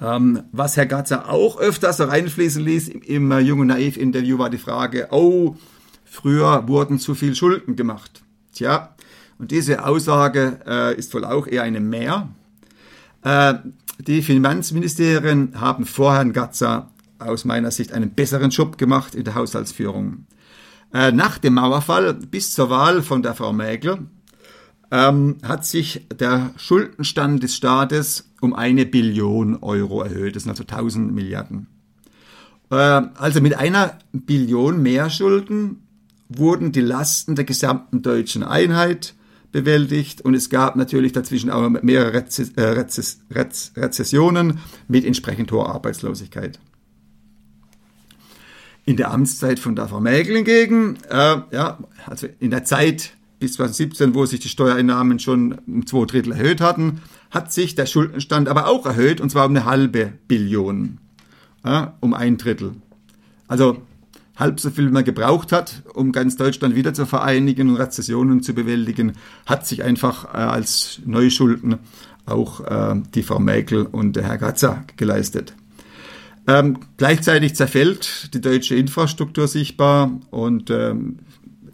Ähm, 0.00 0.44
was 0.52 0.76
Herr 0.76 0.86
Katzer 0.86 1.28
auch 1.28 1.58
öfters 1.58 2.00
reinfließen 2.00 2.64
ließ 2.64 2.88
im, 2.88 3.02
im 3.02 3.30
äh, 3.30 3.40
Jung 3.40 3.66
Naiv-Interview 3.66 4.38
war 4.38 4.50
die 4.50 4.58
Frage, 4.58 5.08
oh, 5.10 5.56
früher 6.04 6.66
wurden 6.68 6.98
zu 6.98 7.14
viel 7.14 7.34
Schulden 7.34 7.76
gemacht. 7.76 8.22
Tja, 8.52 8.94
und 9.38 9.50
diese 9.50 9.84
Aussage 9.84 10.60
äh, 10.66 10.96
ist 10.96 11.12
wohl 11.14 11.24
auch 11.24 11.46
eher 11.46 11.62
eine 11.62 11.80
Mehr. 11.80 12.28
Äh, 13.22 13.54
die 13.98 14.22
Finanzministerien 14.22 15.60
haben 15.60 15.86
vor 15.86 16.14
Herrn 16.14 16.32
Gatzer 16.32 16.90
aus 17.18 17.44
meiner 17.44 17.70
Sicht 17.70 17.92
einen 17.92 18.10
besseren 18.10 18.50
Job 18.50 18.78
gemacht 18.78 19.14
in 19.14 19.24
der 19.24 19.34
Haushaltsführung. 19.34 20.26
Äh, 20.92 21.12
nach 21.12 21.38
dem 21.38 21.54
Mauerfall 21.54 22.14
bis 22.14 22.52
zur 22.52 22.68
Wahl 22.68 23.02
von 23.02 23.22
der 23.22 23.34
Frau 23.34 23.52
Mägel 23.52 23.98
ähm, 24.90 25.38
hat 25.42 25.64
sich 25.64 26.06
der 26.18 26.50
Schuldenstand 26.56 27.42
des 27.42 27.56
Staates 27.56 28.30
um 28.42 28.52
eine 28.54 28.84
Billion 28.84 29.56
Euro 29.62 30.02
erhöht. 30.02 30.36
Das 30.36 30.42
sind 30.42 30.50
also 30.50 30.64
1000 30.64 31.14
Milliarden. 31.14 31.66
Äh, 32.70 32.74
also 32.74 33.40
mit 33.40 33.54
einer 33.56 33.98
Billion 34.12 34.82
mehr 34.82 35.08
Schulden 35.08 35.86
wurden 36.28 36.72
die 36.72 36.80
Lasten 36.80 37.36
der 37.36 37.44
gesamten 37.44 38.02
deutschen 38.02 38.42
Einheit 38.42 39.14
bewältigt 39.50 40.22
und 40.22 40.34
es 40.34 40.50
gab 40.50 40.76
natürlich 40.76 41.12
dazwischen 41.12 41.50
auch 41.50 41.68
mehrere 41.68 42.14
Rezess 42.14 42.50
äh, 42.56 42.62
Rezess 42.62 43.20
Rezess 43.30 43.72
Rezessionen 43.76 44.60
mit 44.88 45.04
entsprechend 45.04 45.52
hoher 45.52 45.74
Arbeitslosigkeit. 45.74 46.58
In 48.84 48.96
der 48.96 49.12
Amtszeit 49.12 49.58
von 49.58 49.76
der 49.76 49.88
Frau 49.88 50.00
Merkel 50.00 50.36
hingegen, 50.36 50.98
äh, 51.08 51.36
ja, 51.52 51.78
also 52.06 52.26
in 52.40 52.50
der 52.50 52.64
Zeit 52.64 53.12
bis 53.38 53.54
2017, 53.54 54.14
wo 54.14 54.26
sich 54.26 54.40
die 54.40 54.48
Steuereinnahmen 54.48 55.18
schon 55.18 55.58
um 55.66 55.86
zwei 55.86 56.04
Drittel 56.04 56.32
erhöht 56.32 56.60
hatten, 56.60 57.00
hat 57.30 57.52
sich 57.52 57.74
der 57.74 57.86
Schuldenstand 57.86 58.48
aber 58.48 58.68
auch 58.68 58.86
erhöht, 58.86 59.20
und 59.20 59.30
zwar 59.30 59.46
um 59.46 59.52
eine 59.52 59.64
halbe 59.64 60.12
Billion, 60.28 60.98
ja, 61.64 61.96
um 62.00 62.14
ein 62.14 62.36
Drittel. 62.36 62.72
Also 63.48 63.82
halb 64.36 64.60
so 64.60 64.70
viel 64.70 64.90
man 64.90 65.04
gebraucht 65.04 65.52
hat, 65.52 65.82
um 65.94 66.12
ganz 66.12 66.36
Deutschland 66.36 66.74
wieder 66.74 66.94
zu 66.94 67.06
vereinigen 67.06 67.68
und 67.68 67.76
Rezessionen 67.76 68.42
zu 68.42 68.54
bewältigen, 68.54 69.12
hat 69.46 69.66
sich 69.66 69.82
einfach 69.82 70.34
äh, 70.34 70.38
als 70.38 71.00
Neuschulden 71.04 71.78
auch 72.26 72.60
äh, 72.60 73.00
die 73.14 73.22
Frau 73.22 73.38
Merkel 73.38 73.86
und 73.86 74.16
der 74.16 74.24
Herr 74.24 74.38
Gatzer 74.38 74.84
geleistet. 74.96 75.54
Ähm, 76.48 76.78
gleichzeitig 76.96 77.54
zerfällt 77.54 78.34
die 78.34 78.40
deutsche 78.40 78.74
Infrastruktur 78.74 79.46
sichtbar 79.46 80.10
und 80.30 80.70
ähm, 80.70 81.18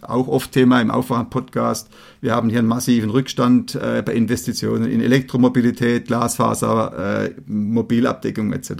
auch 0.02 0.28
oft 0.28 0.52
Thema 0.52 0.80
im 0.80 0.90
Aufwand-Podcast. 0.90 1.88
Wir 2.20 2.34
haben 2.34 2.50
hier 2.50 2.58
einen 2.60 2.68
massiven 2.68 3.10
Rückstand 3.10 3.74
äh, 3.74 4.02
bei 4.04 4.14
Investitionen 4.14 4.90
in 4.90 5.00
Elektromobilität, 5.00 6.06
Glasfaser, 6.06 7.24
äh, 7.24 7.34
Mobilabdeckung 7.46 8.52
etc. 8.52 8.72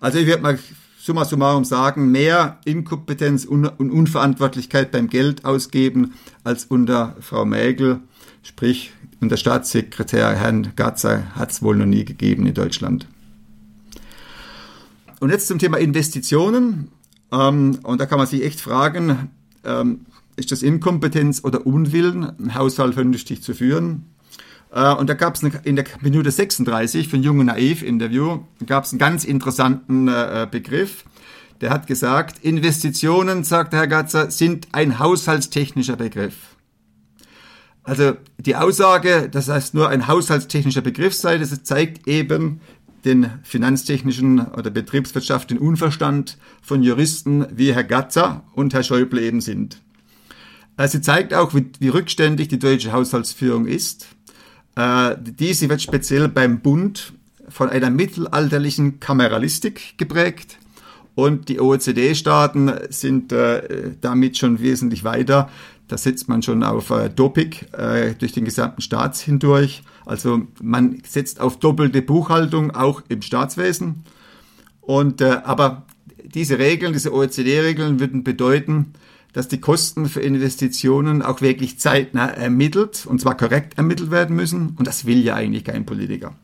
Also 0.00 0.18
ich 0.18 0.26
werde 0.26 0.42
mal 0.42 0.58
summa 0.98 1.24
summarum 1.24 1.64
sagen, 1.64 2.10
mehr 2.10 2.58
Inkompetenz 2.64 3.44
und 3.44 3.66
Unverantwortlichkeit 3.66 4.90
beim 4.90 5.08
Geld 5.08 5.44
ausgeben 5.44 6.14
als 6.42 6.64
unter 6.64 7.16
Frau 7.20 7.44
Mägel, 7.44 8.00
sprich 8.42 8.92
unter 9.20 9.36
Staatssekretär 9.36 10.30
Herrn 10.30 10.72
Gatzer 10.74 11.36
hat 11.36 11.52
es 11.52 11.62
wohl 11.62 11.76
noch 11.76 11.86
nie 11.86 12.04
gegeben 12.04 12.46
in 12.46 12.54
Deutschland. 12.54 13.06
Und 15.20 15.30
jetzt 15.30 15.48
zum 15.48 15.58
Thema 15.58 15.78
Investitionen. 15.78 16.88
Ähm, 17.32 17.78
und 17.82 18.00
da 18.00 18.06
kann 18.06 18.18
man 18.18 18.26
sich 18.26 18.44
echt 18.44 18.60
fragen, 18.60 19.30
ähm, 19.64 20.06
ist 20.36 20.52
das 20.52 20.62
Inkompetenz 20.62 21.42
oder 21.42 21.66
Unwillen, 21.66 22.24
einen 22.24 22.54
Haushalt 22.54 22.94
vernünftig 22.94 23.42
zu 23.42 23.54
führen? 23.54 24.06
Äh, 24.70 24.94
und 24.94 25.08
da 25.08 25.14
gab 25.14 25.34
es 25.34 25.42
in 25.42 25.76
der 25.76 25.84
Minute 26.00 26.30
36 26.30 27.08
von 27.08 27.22
Jung 27.22 27.38
und 27.38 27.46
Naiv 27.46 27.82
Interview, 27.82 28.40
gab 28.66 28.84
es 28.84 28.92
einen 28.92 28.98
ganz 28.98 29.24
interessanten 29.24 30.08
äh, 30.08 30.46
Begriff. 30.50 31.04
Der 31.62 31.70
hat 31.70 31.86
gesagt, 31.86 32.44
Investitionen, 32.44 33.42
sagt 33.42 33.72
Herr 33.72 33.86
Gatzer, 33.86 34.30
sind 34.30 34.68
ein 34.72 34.98
haushaltstechnischer 34.98 35.96
Begriff. 35.96 36.34
Also 37.82 38.14
die 38.38 38.56
Aussage, 38.56 39.28
dass 39.30 39.46
das 39.46 39.72
nur 39.72 39.88
ein 39.88 40.08
haushaltstechnischer 40.08 40.80
Begriff 40.82 41.14
sei, 41.14 41.38
das 41.38 41.62
zeigt 41.62 42.06
eben, 42.08 42.60
den 43.06 43.30
finanztechnischen 43.44 44.40
oder 44.40 44.70
betriebswirtschaftlichen 44.70 45.62
Unverstand 45.62 46.36
von 46.60 46.82
Juristen 46.82 47.46
wie 47.56 47.72
Herr 47.72 47.84
Gatzer 47.84 48.42
und 48.54 48.74
Herr 48.74 48.82
Schäuble 48.82 49.22
eben 49.22 49.40
sind. 49.40 49.80
Äh, 50.76 50.88
sie 50.88 51.00
zeigt 51.00 51.32
auch, 51.32 51.54
wie, 51.54 51.66
wie 51.78 51.88
rückständig 51.88 52.48
die 52.48 52.58
deutsche 52.58 52.92
Haushaltsführung 52.92 53.66
ist. 53.66 54.08
Äh, 54.74 55.16
diese 55.18 55.68
wird 55.68 55.80
speziell 55.80 56.28
beim 56.28 56.60
Bund 56.60 57.14
von 57.48 57.70
einer 57.70 57.90
mittelalterlichen 57.90 59.00
Kameralistik 59.00 59.96
geprägt 59.96 60.58
und 61.14 61.48
die 61.48 61.60
OECD-Staaten 61.60 62.72
sind 62.90 63.32
äh, 63.32 63.92
damit 64.02 64.36
schon 64.36 64.60
wesentlich 64.60 65.02
weiter. 65.02 65.48
Da 65.88 65.96
setzt 65.96 66.28
man 66.28 66.42
schon 66.42 66.62
auf 66.62 66.90
äh, 66.90 67.08
Dopik 67.08 67.72
äh, 67.72 68.14
durch 68.14 68.32
den 68.32 68.44
gesamten 68.44 68.80
Staat 68.80 69.16
hindurch. 69.16 69.82
Also 70.04 70.42
man 70.60 71.00
setzt 71.06 71.40
auf 71.40 71.58
doppelte 71.58 72.02
Buchhaltung 72.02 72.72
auch 72.72 73.02
im 73.08 73.22
Staatswesen. 73.22 74.04
Und 74.80 75.20
äh, 75.20 75.38
aber 75.44 75.86
diese 76.24 76.58
Regeln, 76.58 76.92
diese 76.92 77.12
OECD-Regeln 77.12 78.00
würden 78.00 78.24
bedeuten, 78.24 78.94
dass 79.32 79.48
die 79.48 79.60
Kosten 79.60 80.08
für 80.08 80.20
Investitionen 80.20 81.22
auch 81.22 81.40
wirklich 81.40 81.78
zeitnah 81.78 82.28
ermittelt 82.28 83.06
und 83.06 83.20
zwar 83.20 83.36
korrekt 83.36 83.76
ermittelt 83.76 84.10
werden 84.10 84.34
müssen. 84.34 84.74
Und 84.78 84.86
das 84.86 85.04
will 85.04 85.22
ja 85.22 85.34
eigentlich 85.34 85.64
kein 85.64 85.86
Politiker. 85.86 86.34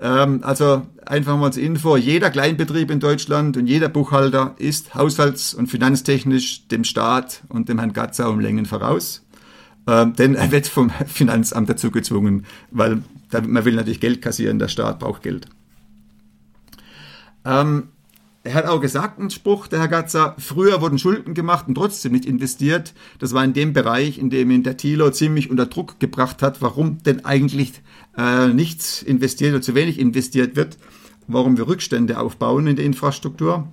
Ähm, 0.00 0.40
also 0.42 0.86
einfach 1.06 1.36
mal 1.36 1.52
zur 1.52 1.62
Info, 1.62 1.96
jeder 1.96 2.30
Kleinbetrieb 2.30 2.90
in 2.90 3.00
Deutschland 3.00 3.56
und 3.56 3.66
jeder 3.66 3.88
Buchhalter 3.88 4.54
ist 4.58 4.94
haushalts- 4.94 5.54
und 5.54 5.68
finanztechnisch 5.68 6.68
dem 6.68 6.84
Staat 6.84 7.42
und 7.48 7.68
dem 7.68 7.78
Herrn 7.78 7.92
Gatzer 7.92 8.28
um 8.28 8.40
Längen 8.40 8.66
voraus. 8.66 9.24
Ähm, 9.86 10.14
denn 10.14 10.34
er 10.34 10.50
wird 10.50 10.66
vom 10.66 10.90
Finanzamt 11.06 11.68
dazu 11.68 11.90
gezwungen, 11.90 12.44
weil 12.70 13.02
man 13.32 13.64
will 13.64 13.74
natürlich 13.74 14.00
Geld 14.00 14.20
kassieren, 14.20 14.58
der 14.58 14.68
Staat 14.68 14.98
braucht 14.98 15.22
Geld. 15.22 15.46
Ähm, 17.44 17.88
er 18.46 18.54
hat 18.54 18.66
auch 18.66 18.80
gesagt, 18.80 19.18
ein 19.18 19.30
Spruch, 19.30 19.66
der 19.66 19.80
Herr 19.80 19.88
Gatzer, 19.88 20.36
früher 20.38 20.80
wurden 20.80 20.98
Schulden 20.98 21.34
gemacht 21.34 21.66
und 21.66 21.74
trotzdem 21.74 22.12
nicht 22.12 22.24
investiert. 22.24 22.94
Das 23.18 23.34
war 23.34 23.44
in 23.44 23.52
dem 23.52 23.72
Bereich, 23.72 24.18
in 24.18 24.30
dem 24.30 24.50
ihn 24.50 24.62
der 24.62 24.76
Thilo 24.76 25.10
ziemlich 25.10 25.50
unter 25.50 25.66
Druck 25.66 25.98
gebracht 25.98 26.42
hat, 26.42 26.62
warum 26.62 27.02
denn 27.02 27.24
eigentlich 27.24 27.72
äh, 28.16 28.48
nichts 28.48 29.02
investiert 29.02 29.52
oder 29.52 29.62
zu 29.62 29.74
wenig 29.74 29.98
investiert 29.98 30.54
wird, 30.54 30.78
warum 31.26 31.56
wir 31.56 31.66
Rückstände 31.66 32.20
aufbauen 32.20 32.68
in 32.68 32.76
der 32.76 32.84
Infrastruktur. 32.84 33.72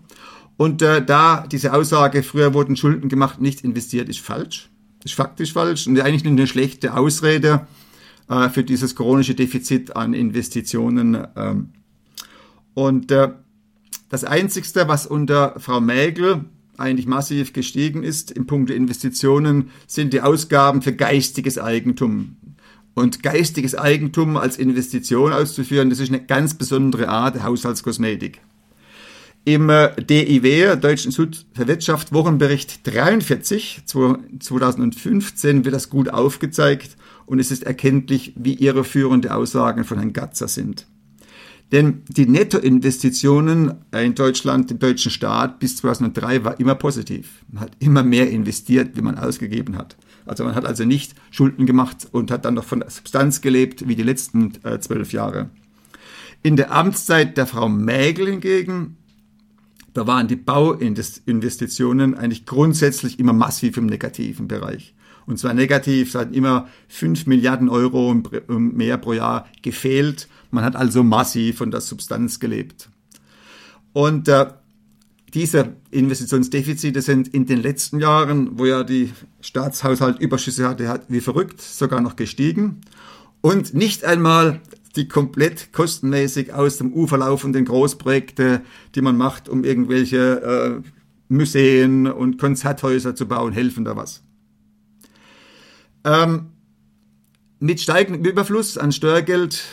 Und 0.58 0.82
äh, 0.82 1.06
da 1.06 1.46
diese 1.48 1.74
Aussage, 1.74 2.24
früher 2.24 2.54
wurden 2.54 2.76
Schulden 2.76 3.10
gemacht, 3.10 3.40
nichts 3.40 3.62
investiert, 3.62 4.10
ist 4.10 4.20
falsch. 4.20 4.70
Ist 5.04 5.14
faktisch 5.14 5.54
falsch 5.54 5.86
und 5.86 6.00
eigentlich 6.00 6.26
eine 6.26 6.48
schlechte 6.48 6.96
Ausrede 6.96 7.68
äh, 8.28 8.50
für 8.50 8.64
dieses 8.64 8.96
chronische 8.96 9.36
Defizit 9.36 9.96
an 9.96 10.14
Investitionen. 10.14 11.28
Ähm. 11.36 11.70
Und 12.74 13.12
äh, 13.12 13.30
das 14.14 14.24
Einzigste, 14.24 14.88
was 14.88 15.08
unter 15.08 15.56
Frau 15.60 15.82
Mägel 15.82 16.46
eigentlich 16.78 17.08
massiv 17.08 17.52
gestiegen 17.52 18.04
ist 18.04 18.30
im 18.30 18.46
Punkt 18.46 18.70
der 18.70 18.78
Investitionen, 18.78 19.72
sind 19.88 20.14
die 20.14 20.22
Ausgaben 20.22 20.84
für 20.84 20.94
geistiges 20.94 21.58
Eigentum. 21.58 22.38
Und 22.94 23.24
geistiges 23.24 23.74
Eigentum 23.74 24.38
als 24.38 24.58
Investition 24.58 25.34
auszuführen, 25.34 25.90
das 25.90 26.00
ist 26.00 26.10
eine 26.10 26.24
ganz 26.24 26.54
besondere 26.54 27.10
Art 27.10 27.42
Haushaltskosmetik. 27.42 28.40
Im 29.46 29.72
äh, 29.72 29.96
DIW, 30.00 30.76
Deutschen 30.76 31.08
Institut 31.08 31.48
für 31.56 31.68
Wirtschaft, 31.68 32.14
Wochenbericht 32.14 32.82
43 32.86 33.82
2015 33.88 35.66
wird 35.66 35.74
das 35.74 35.90
gut 35.90 36.10
aufgezeigt 36.10 36.98
und 37.26 37.40
es 37.40 37.50
ist 37.50 37.64
erkenntlich, 37.64 38.34
wie 38.36 38.54
irreführende 38.54 39.34
Aussagen 39.34 39.86
von 39.86 39.98
Herrn 39.98 40.14
Gatzer 40.14 40.48
sind. 40.48 40.86
Denn 41.74 42.04
die 42.08 42.28
Nettoinvestitionen 42.28 43.74
in 43.92 44.14
Deutschland, 44.14 44.70
im 44.70 44.78
deutschen 44.78 45.10
Staat 45.10 45.58
bis 45.58 45.78
2003 45.78 46.44
war 46.46 46.60
immer 46.60 46.76
positiv. 46.76 47.44
Man 47.52 47.64
hat 47.64 47.72
immer 47.80 48.04
mehr 48.04 48.30
investiert, 48.30 48.96
wie 48.96 49.02
man 49.02 49.18
ausgegeben 49.18 49.76
hat. 49.76 49.98
Also 50.28 50.44
man 50.44 50.54
hat 50.54 50.68
also 50.68 50.86
nicht 50.86 51.16
Schulden 51.32 51.66
gemacht 51.66 52.08
und 52.12 52.30
hat 52.30 52.46
dann 52.46 52.54
noch 52.54 52.64
von 52.64 52.82
der 52.82 52.92
Substanz 52.92 53.42
gelebt 53.42 53.88
wie 53.88 53.96
die 53.96 54.04
letzten 54.04 54.54
äh, 54.62 54.80
zwölf 54.82 55.14
Jahre. 55.14 55.50
In 56.44 56.58
der 56.58 56.72
Amtszeit 56.72 57.38
der 57.38 57.48
Frau 57.48 57.68
Mägel 57.68 58.28
hingegen, 58.28 58.98
da 59.96 60.06
waren 60.06 60.28
die 60.28 60.36
Bauinvestitionen 60.36 62.14
eigentlich 62.14 62.46
grundsätzlich 62.46 63.18
immer 63.18 63.34
massiv 63.34 63.78
im 63.78 63.88
negativen 63.88 64.48
Bereich. 64.48 64.94
Und 65.26 65.40
zwar 65.40 65.56
negativ, 65.56 66.10
es 66.10 66.16
hat 66.16 66.36
immer 66.36 66.68
fünf 66.88 67.26
Milliarden 67.26 67.70
Euro 67.70 68.16
mehr 68.48 68.98
pro 68.98 69.14
Jahr 69.14 69.48
gefehlt 69.64 70.28
man 70.54 70.64
hat 70.64 70.76
also 70.76 71.04
massiv 71.04 71.58
von 71.58 71.72
der 71.72 71.82
Substanz 71.82 72.40
gelebt. 72.40 72.90
Und 73.92 74.28
äh, 74.28 74.48
diese 75.34 75.76
Investitionsdefizite 75.90 77.02
sind 77.02 77.28
in 77.28 77.46
den 77.46 77.62
letzten 77.62 78.00
Jahren, 78.00 78.60
wo 78.60 78.66
ja 78.66 78.84
die 78.84 79.12
Staatshaushalt 79.42 80.20
Überschüsse 80.20 80.68
hatte, 80.68 80.88
hat 80.88 81.06
wie 81.10 81.22
verrückt 81.22 81.60
sogar 81.60 82.02
noch 82.02 82.16
gestiegen. 82.16 82.82
Und 83.42 83.74
nicht 83.74 84.06
einmal 84.06 84.62
die 84.96 85.08
komplett 85.08 85.74
kostenmäßig 85.74 86.54
aus 86.54 86.78
dem 86.78 86.94
Ufer 86.94 87.18
laufenden 87.18 87.66
Großprojekte, 87.66 88.62
die 88.94 89.02
man 89.02 89.18
macht, 89.18 89.50
um 89.50 89.64
irgendwelche 89.64 90.82
äh, 90.84 90.90
Museen 91.30 92.06
und 92.06 92.38
Konzerthäuser 92.38 93.16
zu 93.16 93.28
bauen, 93.28 93.54
helfen 93.54 93.86
da 93.86 93.96
was. 93.96 94.22
Ähm, 96.04 96.52
mit 97.60 97.80
steigendem 97.80 98.24
Überfluss 98.24 98.78
an 98.78 98.92
Steuergeld 98.92 99.64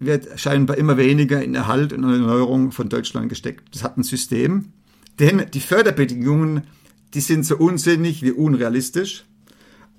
wird 0.00 0.40
scheinbar 0.40 0.76
immer 0.76 0.96
weniger 0.96 1.42
in 1.42 1.54
Erhalt 1.54 1.92
und 1.92 2.02
Erneuerung 2.02 2.72
von 2.72 2.88
Deutschland 2.88 3.28
gesteckt. 3.28 3.74
Das 3.74 3.84
hat 3.84 3.96
ein 3.96 4.02
System, 4.02 4.72
denn 5.18 5.44
die 5.52 5.60
Förderbedingungen 5.60 6.62
die 7.14 7.20
sind 7.20 7.44
so 7.44 7.56
unsinnig 7.56 8.22
wie 8.22 8.32
unrealistisch. 8.32 9.24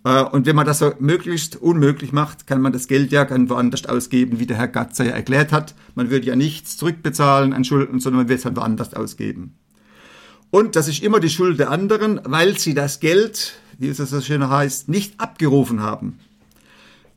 Äh, 0.03 0.23
und 0.23 0.45
wenn 0.45 0.55
man 0.55 0.65
das 0.65 0.79
so 0.79 0.93
möglichst 0.99 1.55
unmöglich 1.57 2.11
macht, 2.11 2.47
kann 2.47 2.61
man 2.61 2.73
das 2.73 2.87
Geld 2.87 3.11
ja 3.11 3.23
ganz 3.23 3.49
woanders 3.49 3.85
ausgeben, 3.85 4.39
wie 4.39 4.45
der 4.45 4.57
Herr 4.57 4.67
Gatzer 4.67 5.05
ja 5.05 5.11
erklärt 5.11 5.51
hat. 5.51 5.75
Man 5.95 6.09
würde 6.09 6.27
ja 6.27 6.35
nichts 6.35 6.77
zurückbezahlen 6.77 7.53
an 7.53 7.65
Schulden, 7.65 7.99
sondern 7.99 8.21
man 8.21 8.29
wird 8.29 8.39
es 8.39 8.45
halt 8.45 8.55
woanders 8.55 8.93
ausgeben. 8.93 9.55
Und 10.49 10.75
das 10.75 10.87
ist 10.87 11.01
immer 11.01 11.19
die 11.19 11.29
Schuld 11.29 11.59
der 11.59 11.69
anderen, 11.69 12.19
weil 12.25 12.57
sie 12.57 12.73
das 12.73 12.99
Geld, 12.99 13.53
wie 13.77 13.87
es 13.87 13.97
so 13.97 14.21
schön 14.21 14.47
heißt, 14.49 14.89
nicht 14.89 15.19
abgerufen 15.19 15.81
haben. 15.81 16.19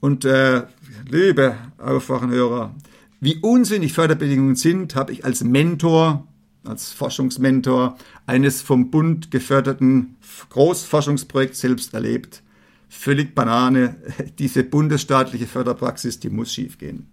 Und 0.01 0.25
äh, 0.25 0.65
liebe 1.15 1.57
Aufwachenhörer, 1.79 2.75
wie 3.21 3.37
unsinnig 3.37 3.93
Förderbedingungen 3.93 4.57
sind, 4.57 4.97
habe 4.97 5.13
ich 5.13 5.25
als 5.25 5.45
Mentor, 5.45 6.27
als 6.65 6.93
Forschungsmentor 6.93 7.97
eines 8.27 8.63
vom 8.63 8.91
Bund 8.91 9.31
geförderten 9.31 10.17
Großforschungsprojekts 10.51 11.61
selbst 11.61 11.95
erlebt. 11.95 12.43
Völlig 12.89 13.35
Banane, 13.35 13.97
diese 14.41 14.65
bundesstaatliche 14.65 15.47
Förderpraxis, 15.47 16.19
die 16.19 16.31
muss 16.31 16.53
schiefgehen. 16.53 17.07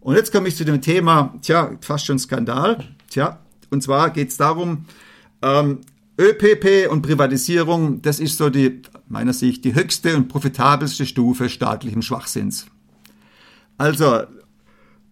Und 0.00 0.16
jetzt 0.16 0.30
komme 0.30 0.48
ich 0.48 0.56
zu 0.56 0.64
dem 0.64 0.82
Thema, 0.82 1.34
tja, 1.40 1.76
fast 1.80 2.06
schon 2.06 2.18
Skandal. 2.18 2.84
Tja, 3.08 3.38
und 3.70 3.82
zwar 3.82 4.10
geht 4.10 4.28
es 4.28 4.36
darum, 4.36 4.84
ähm, 5.40 5.80
ÖPP 6.18 6.90
und 6.90 7.00
Privatisierung, 7.00 8.02
das 8.02 8.20
ist 8.20 8.36
so 8.36 8.50
die, 8.50 8.82
meiner 9.10 9.32
Sicht, 9.32 9.64
die 9.64 9.74
höchste 9.74 10.16
und 10.16 10.28
profitabelste 10.28 11.04
Stufe 11.04 11.48
staatlichen 11.48 12.02
Schwachsinns. 12.02 12.66
Also, 13.76 14.22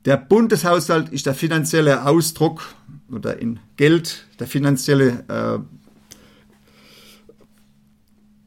der 0.05 0.17
Bundeshaushalt 0.17 1.09
ist 1.11 1.27
der 1.27 1.35
finanzielle 1.35 2.07
Ausdruck 2.07 2.75
oder 3.11 3.39
in 3.39 3.59
Geld 3.77 4.27
der 4.39 4.47
finanzielle 4.47 5.25
äh, 5.29 5.59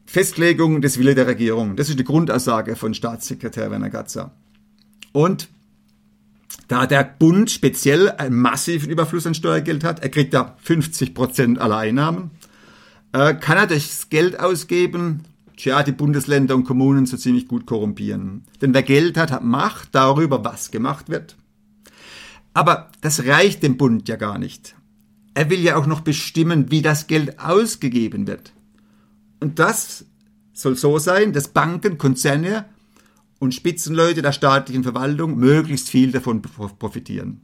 Festlegung 0.06 0.80
des 0.80 0.98
Wille 0.98 1.14
der 1.14 1.26
Regierung. 1.26 1.76
Das 1.76 1.88
ist 1.88 1.98
die 1.98 2.04
Grundaussage 2.04 2.76
von 2.76 2.94
Staatssekretär 2.94 3.70
Werner 3.70 3.90
Gatzer. 3.90 4.32
Und 5.12 5.48
da 6.68 6.86
der 6.86 7.04
Bund 7.04 7.50
speziell 7.50 8.10
einen 8.10 8.36
massiven 8.36 8.90
Überfluss 8.90 9.26
an 9.26 9.34
Steuergeld 9.34 9.84
hat, 9.84 10.00
er 10.00 10.08
kriegt 10.08 10.32
ja 10.34 10.56
50 10.62 11.14
Prozent 11.14 11.58
aller 11.58 11.78
Einnahmen, 11.78 12.30
äh, 13.12 13.34
kann 13.34 13.58
er 13.58 13.66
das 13.66 14.08
Geld 14.08 14.40
ausgeben, 14.40 15.24
tja, 15.56 15.82
die 15.82 15.92
Bundesländer 15.92 16.54
und 16.54 16.64
Kommunen 16.64 17.06
so 17.06 17.16
ziemlich 17.16 17.48
gut 17.48 17.66
korrumpieren. 17.66 18.44
Denn 18.60 18.74
wer 18.74 18.82
Geld 18.82 19.16
hat, 19.16 19.30
hat 19.30 19.44
Macht 19.44 19.94
darüber, 19.94 20.44
was 20.44 20.70
gemacht 20.70 21.08
wird. 21.08 21.36
Aber 22.54 22.90
das 23.00 23.24
reicht 23.24 23.62
dem 23.62 23.76
Bund 23.76 24.08
ja 24.08 24.16
gar 24.16 24.38
nicht. 24.38 24.74
Er 25.34 25.48
will 25.48 25.60
ja 25.60 25.76
auch 25.76 25.86
noch 25.86 26.00
bestimmen, 26.00 26.70
wie 26.70 26.82
das 26.82 27.06
Geld 27.06 27.38
ausgegeben 27.38 28.26
wird. 28.26 28.52
Und 29.40 29.58
das 29.58 30.04
soll 30.52 30.76
so 30.76 30.98
sein, 30.98 31.32
dass 31.32 31.48
Banken, 31.48 31.98
Konzerne 31.98 32.66
und 33.38 33.54
Spitzenleute 33.54 34.22
der 34.22 34.32
staatlichen 34.32 34.82
Verwaltung 34.82 35.36
möglichst 35.36 35.88
viel 35.88 36.12
davon 36.12 36.42
profitieren. 36.42 37.42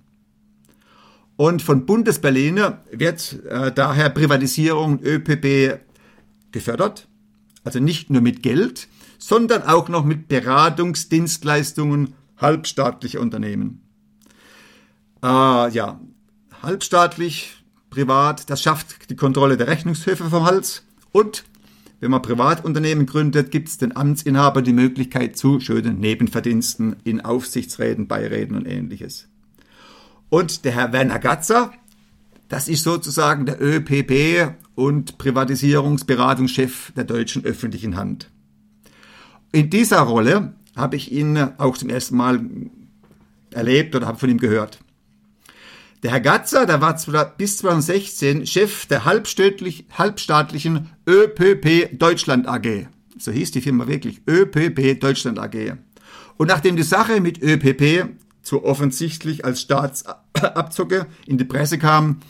Und 1.37 1.63
von 1.63 1.87
Bundesberliner 1.87 2.83
wird 2.91 3.45
äh, 3.49 3.73
daher 3.73 4.11
Privatisierung 4.11 5.01
ÖPB 5.03 5.81
gefördert, 6.51 7.09
also 7.69 7.81
nicht 7.81 8.09
nur 8.09 8.23
mit 8.23 8.43
Geld, 8.43 8.89
sondern 9.19 9.63
auch 9.65 9.91
noch 9.91 10.03
mit 10.03 10.27
Beratungsdienstleistungen 10.27 12.15
halbstaatlicher 12.39 13.21
Unternehmen. 13.21 13.83
Äh, 15.23 15.27
ja, 15.27 16.01
halbstaatlich, 16.63 17.63
privat, 17.91 18.49
das 18.49 18.63
schafft 18.63 19.11
die 19.11 19.17
Kontrolle 19.17 19.59
der 19.59 19.67
Rechnungshöfe 19.67 20.31
vom 20.31 20.45
Hals 20.45 20.83
und 21.13 21.45
wenn 22.01 22.11
man 22.11 22.23
Privatunternehmen 22.23 23.05
gründet, 23.05 23.51
gibt 23.51 23.69
es 23.69 23.77
den 23.77 23.95
Amtsinhaber 23.95 24.63
die 24.63 24.73
Möglichkeit 24.73 25.37
zu 25.37 25.61
schönen 25.61 26.01
Nebenverdiensten 26.01 26.97
in 27.05 27.21
Aufsichtsräten, 27.21 28.09
Beiräten 28.09 28.57
und 28.57 28.67
ähnliches. 28.67 29.29
Und 30.31 30.65
der 30.65 30.73
Herr 30.73 30.95
Werner 30.95 31.19
Gatzer, 31.19 31.73
das 32.49 32.67
ist 32.67 32.85
sozusagen 32.85 33.45
der 33.45 33.61
ÖPP 33.61 34.55
und 34.79 35.19
Privatisierungsberatungschef 35.19 36.93
der 36.93 37.03
deutschen 37.03 37.45
öffentlichen 37.45 37.97
Hand. 37.97 38.31
In 39.51 39.71
dieser 39.71 39.99
Rolle 40.03 40.55
habe 40.77 40.95
ich 40.95 41.11
ihn 41.11 41.37
auch 41.59 41.77
zum 41.77 41.91
ersten 41.91 42.17
Mal 42.17 42.41
erlebt 43.51 43.97
oder 43.97 44.07
habe 44.07 44.19
von 44.19 44.31
ihm 44.31 44.39
gehört. 44.39 44.79
Der 46.05 46.13
Herr 46.13 46.21
Gatzer, 46.21 46.65
der 46.65 46.81
war 46.81 46.95
bis 47.37 47.57
2016 47.57 48.47
Chef 48.47 48.87
der 48.87 49.05
halbstaatlichen 49.05 50.91
ÖPP 51.09 51.99
Deutschland 51.99 52.47
AG. 52.47 52.87
So 53.19 53.33
hieß 53.33 53.51
die 53.51 53.61
Firma 53.61 53.89
wirklich, 53.89 54.23
ÖPP 54.29 55.01
Deutschland 55.01 55.41
AG. 55.41 55.73
Und 56.37 56.47
nachdem 56.47 56.77
die 56.77 56.85
Sache 56.85 57.21
mit 57.21 57.43
ÖPP 57.43 58.11
zu 58.43 58.65
offensichtlich 58.65 59.45
als 59.45 59.61
Staatsabzocke 59.61 61.09
in 61.27 61.37
die 61.37 61.45
Presse 61.45 61.79
kam, 61.79 62.21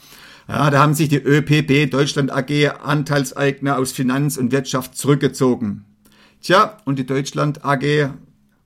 ja, 0.48 0.70
da 0.70 0.80
haben 0.80 0.94
sich 0.94 1.10
die 1.10 1.22
ÖPP 1.22 1.90
Deutschland 1.90 2.32
AG 2.32 2.70
Anteilseigner 2.82 3.76
aus 3.76 3.92
Finanz 3.92 4.38
und 4.38 4.50
Wirtschaft 4.50 4.96
zurückgezogen. 4.96 5.84
Tja, 6.40 6.78
und 6.86 6.98
die 6.98 7.06
Deutschland 7.06 7.64
AG 7.64 8.10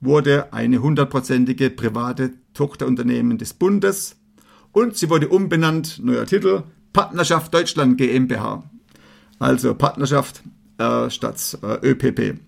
wurde 0.01 0.53
eine 0.53 0.81
hundertprozentige 0.81 1.71
private 1.71 2.33
Tochterunternehmen 2.55 3.39
des 3.39 3.55
Bundes 3.55 4.17
und 4.73 4.97
sie 4.97 5.11
wurde 5.11 5.29
umbenannt, 5.29 6.01
neuer 6.03 6.27
Titel, 6.27 6.63
Partnerschaft 6.93 7.53
Deutschland 7.53 7.99
GmbH. 7.99 8.63
Also 9.39 9.75
Partnerschaft 9.75 10.43
äh, 10.79 11.11
statt 11.11 11.59
äh, 11.63 11.91
ÖPP. 11.91 12.39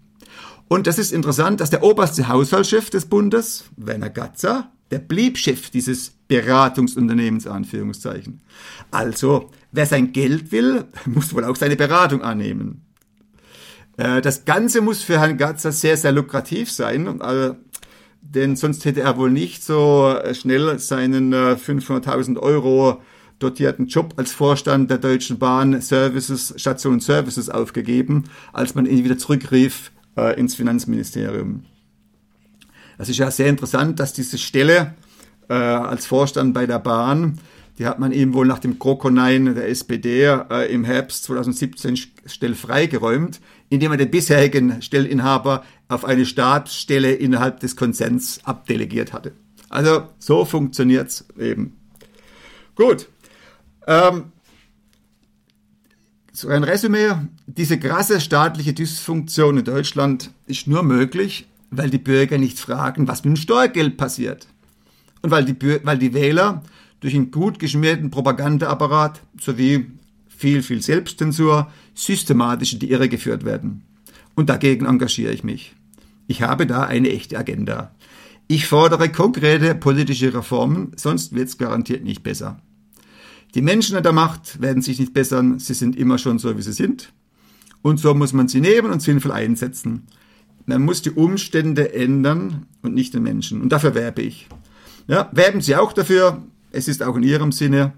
Und 0.69 0.87
das 0.87 0.99
ist 0.99 1.13
interessant, 1.13 1.61
dass 1.61 1.71
der 1.71 1.83
oberste 1.83 2.29
Haushaltschef 2.29 2.89
des 2.89 3.07
Bundes, 3.07 3.65
Werner 3.77 4.11
Gatzer, 4.11 4.71
der 4.91 4.99
blieb 4.99 5.39
Chef 5.39 5.71
dieses 5.71 6.13
Beratungsunternehmens, 6.29 7.47
Anführungszeichen. 7.47 8.41
Also, 8.91 9.51
wer 9.73 9.87
sein 9.87 10.13
Geld 10.13 10.53
will, 10.53 10.85
muss 11.07 11.35
wohl 11.35 11.45
auch 11.45 11.57
seine 11.57 11.77
Beratung 11.77 12.23
annehmen. 12.23 12.83
Äh, 13.97 14.21
das 14.21 14.45
Ganze 14.45 14.81
muss 14.81 15.03
für 15.03 15.21
Herrn 15.21 15.37
Gatzer 15.37 15.73
sehr, 15.73 15.97
sehr 15.97 16.13
lukrativ 16.13 16.71
sein. 16.71 17.21
Also, 17.21 17.57
denn 18.21 18.57
sonst 18.57 18.85
hätte 18.85 19.03
er 19.03 19.17
wohl 19.17 19.31
nicht 19.31 19.63
so 19.63 20.09
äh, 20.09 20.35
schnell 20.35 20.79
seinen 20.79 21.35
500.000 21.35 22.37
äh, 22.37 22.39
Euro 22.39 23.03
dotierten 23.39 23.87
Job 23.87 24.15
als 24.17 24.33
Vorstand 24.33 24.91
der 24.91 24.99
Deutschen 24.99 25.39
Bahn 25.39 25.81
Services, 25.81 26.55
Station 26.57 27.01
Services 27.01 27.51
aufgegeben, 27.51 28.25
als 28.53 28.75
man 28.75 28.87
ihn 28.87 29.05
wieder 29.05 29.19
zurückrief 29.19 29.93
äh, 30.17 30.39
ins 30.39 30.55
Finanzministerium. 30.55 31.65
Das 32.97 33.09
ist 33.09 33.19
ja 33.19 33.31
sehr 33.31 33.49
interessant, 33.49 33.99
dass 34.01 34.13
diese 34.13 34.39
Stelle 34.39 34.95
äh, 35.49 35.55
als 35.55 36.07
Vorstand 36.07 36.55
bei 36.55 36.67
der 36.67 36.79
Bahn, 36.79 37.39
die 37.79 37.87
hat 37.87 37.99
man 37.99 38.13
ihm 38.13 38.35
wohl 38.35 38.47
nach 38.47 38.61
dem 38.61 38.79
Krokonein 38.79 39.55
der 39.55 39.69
SPD 39.69 40.25
äh, 40.25 40.73
im 40.73 40.85
Herbst 40.85 41.25
2017 41.25 41.97
schnell 42.27 42.55
freigeräumt 42.55 43.41
indem 43.75 43.91
er 43.91 43.97
den 43.99 44.11
bisherigen 44.11 44.81
Stellinhaber 44.83 45.65
auf 45.89 46.05
eine 46.05 46.27
Stabsstelle 46.27 47.13
innerhalb 47.13 47.61
des 47.61 47.77
Konsens 47.77 48.41
abdelegiert 48.45 49.13
hatte. 49.13 49.33
Also 49.69 50.09
so 50.19 50.45
funktioniert's 50.45 51.27
eben. 51.39 51.77
Gut. 52.77 53.09
Ähm, 53.87 54.33
so 56.33 56.49
ein 56.49 56.65
Resümee. 56.65 57.13
Diese 57.47 57.79
krasse 57.79 58.21
staatliche 58.21 58.73
Dysfunktion 58.73 59.59
in 59.59 59.65
Deutschland 59.65 60.31
ist 60.47 60.67
nur 60.67 60.83
möglich, 60.83 61.47
weil 61.71 61.91
die 61.91 61.99
Bürger 61.99 62.39
nicht 62.39 62.59
fragen, 62.59 63.09
was 63.09 63.25
mit 63.25 63.37
dem 63.37 63.41
Steuergeld 63.41 63.97
passiert. 63.97 64.47
Und 65.25 65.31
weil 65.31 65.47
die, 65.47 65.57
weil 65.85 65.97
die 65.97 66.13
Wähler 66.13 66.63
durch 67.01 67.15
einen 67.15 67.31
gut 67.31 67.59
geschmierten 67.59 68.11
Propagandaapparat 68.11 69.23
sowie 69.41 69.87
viel, 70.29 70.63
viel 70.63 70.83
Selbstzensur 70.83 71.73
systematisch 71.95 72.75
in 72.75 72.79
die 72.79 72.91
Irre 72.91 73.09
geführt 73.09 73.43
werden. 73.47 73.85
Und 74.35 74.51
dagegen 74.51 74.85
engagiere 74.85 75.33
ich 75.33 75.43
mich. 75.43 75.75
Ich 76.27 76.43
habe 76.43 76.67
da 76.67 76.83
eine 76.83 77.09
echte 77.09 77.39
Agenda. 77.39 77.95
Ich 78.49 78.67
fordere 78.67 79.09
konkrete 79.09 79.75
politische 79.75 80.35
Reformen, 80.35 80.93
sonst 80.97 81.35
wird 81.35 81.49
es 81.49 81.57
garantiert 81.57 82.05
nicht 82.05 82.23
besser. 82.23 82.61
Die 83.55 83.63
Menschen 83.63 83.97
an 83.97 84.03
der 84.03 84.13
Macht 84.13 84.61
werden 84.61 84.83
sich 84.83 84.99
nicht 84.99 85.15
bessern, 85.15 85.59
sie 85.59 85.73
sind 85.73 85.97
immer 85.97 86.19
schon 86.19 86.39
so, 86.39 86.55
wie 86.59 86.63
sie 86.63 86.75
sind. 86.75 87.15
Und 87.81 87.99
so 87.99 88.13
muss 88.13 88.35
man 88.35 88.49
sie 88.49 88.61
nehmen 88.61 88.93
und 88.93 89.01
sinnvoll 89.01 89.33
einsetzen. 89.33 90.03
Man 90.67 90.83
muss 90.83 91.01
die 91.01 91.13
Umstände 91.13 91.95
ändern 91.95 92.67
und 92.83 92.93
nicht 92.93 93.15
den 93.15 93.23
Menschen. 93.23 93.63
Und 93.63 93.71
dafür 93.71 93.95
werbe 93.95 94.21
ich. 94.21 94.49
Ja, 95.07 95.29
werben 95.33 95.61
Sie 95.61 95.77
auch 95.77 95.93
dafür. 95.93 96.43
Es 96.71 96.89
ist 96.89 97.03
auch 97.03 97.17
in 97.17 97.23
Ihrem 97.23 97.53
Sinne. 97.53 97.93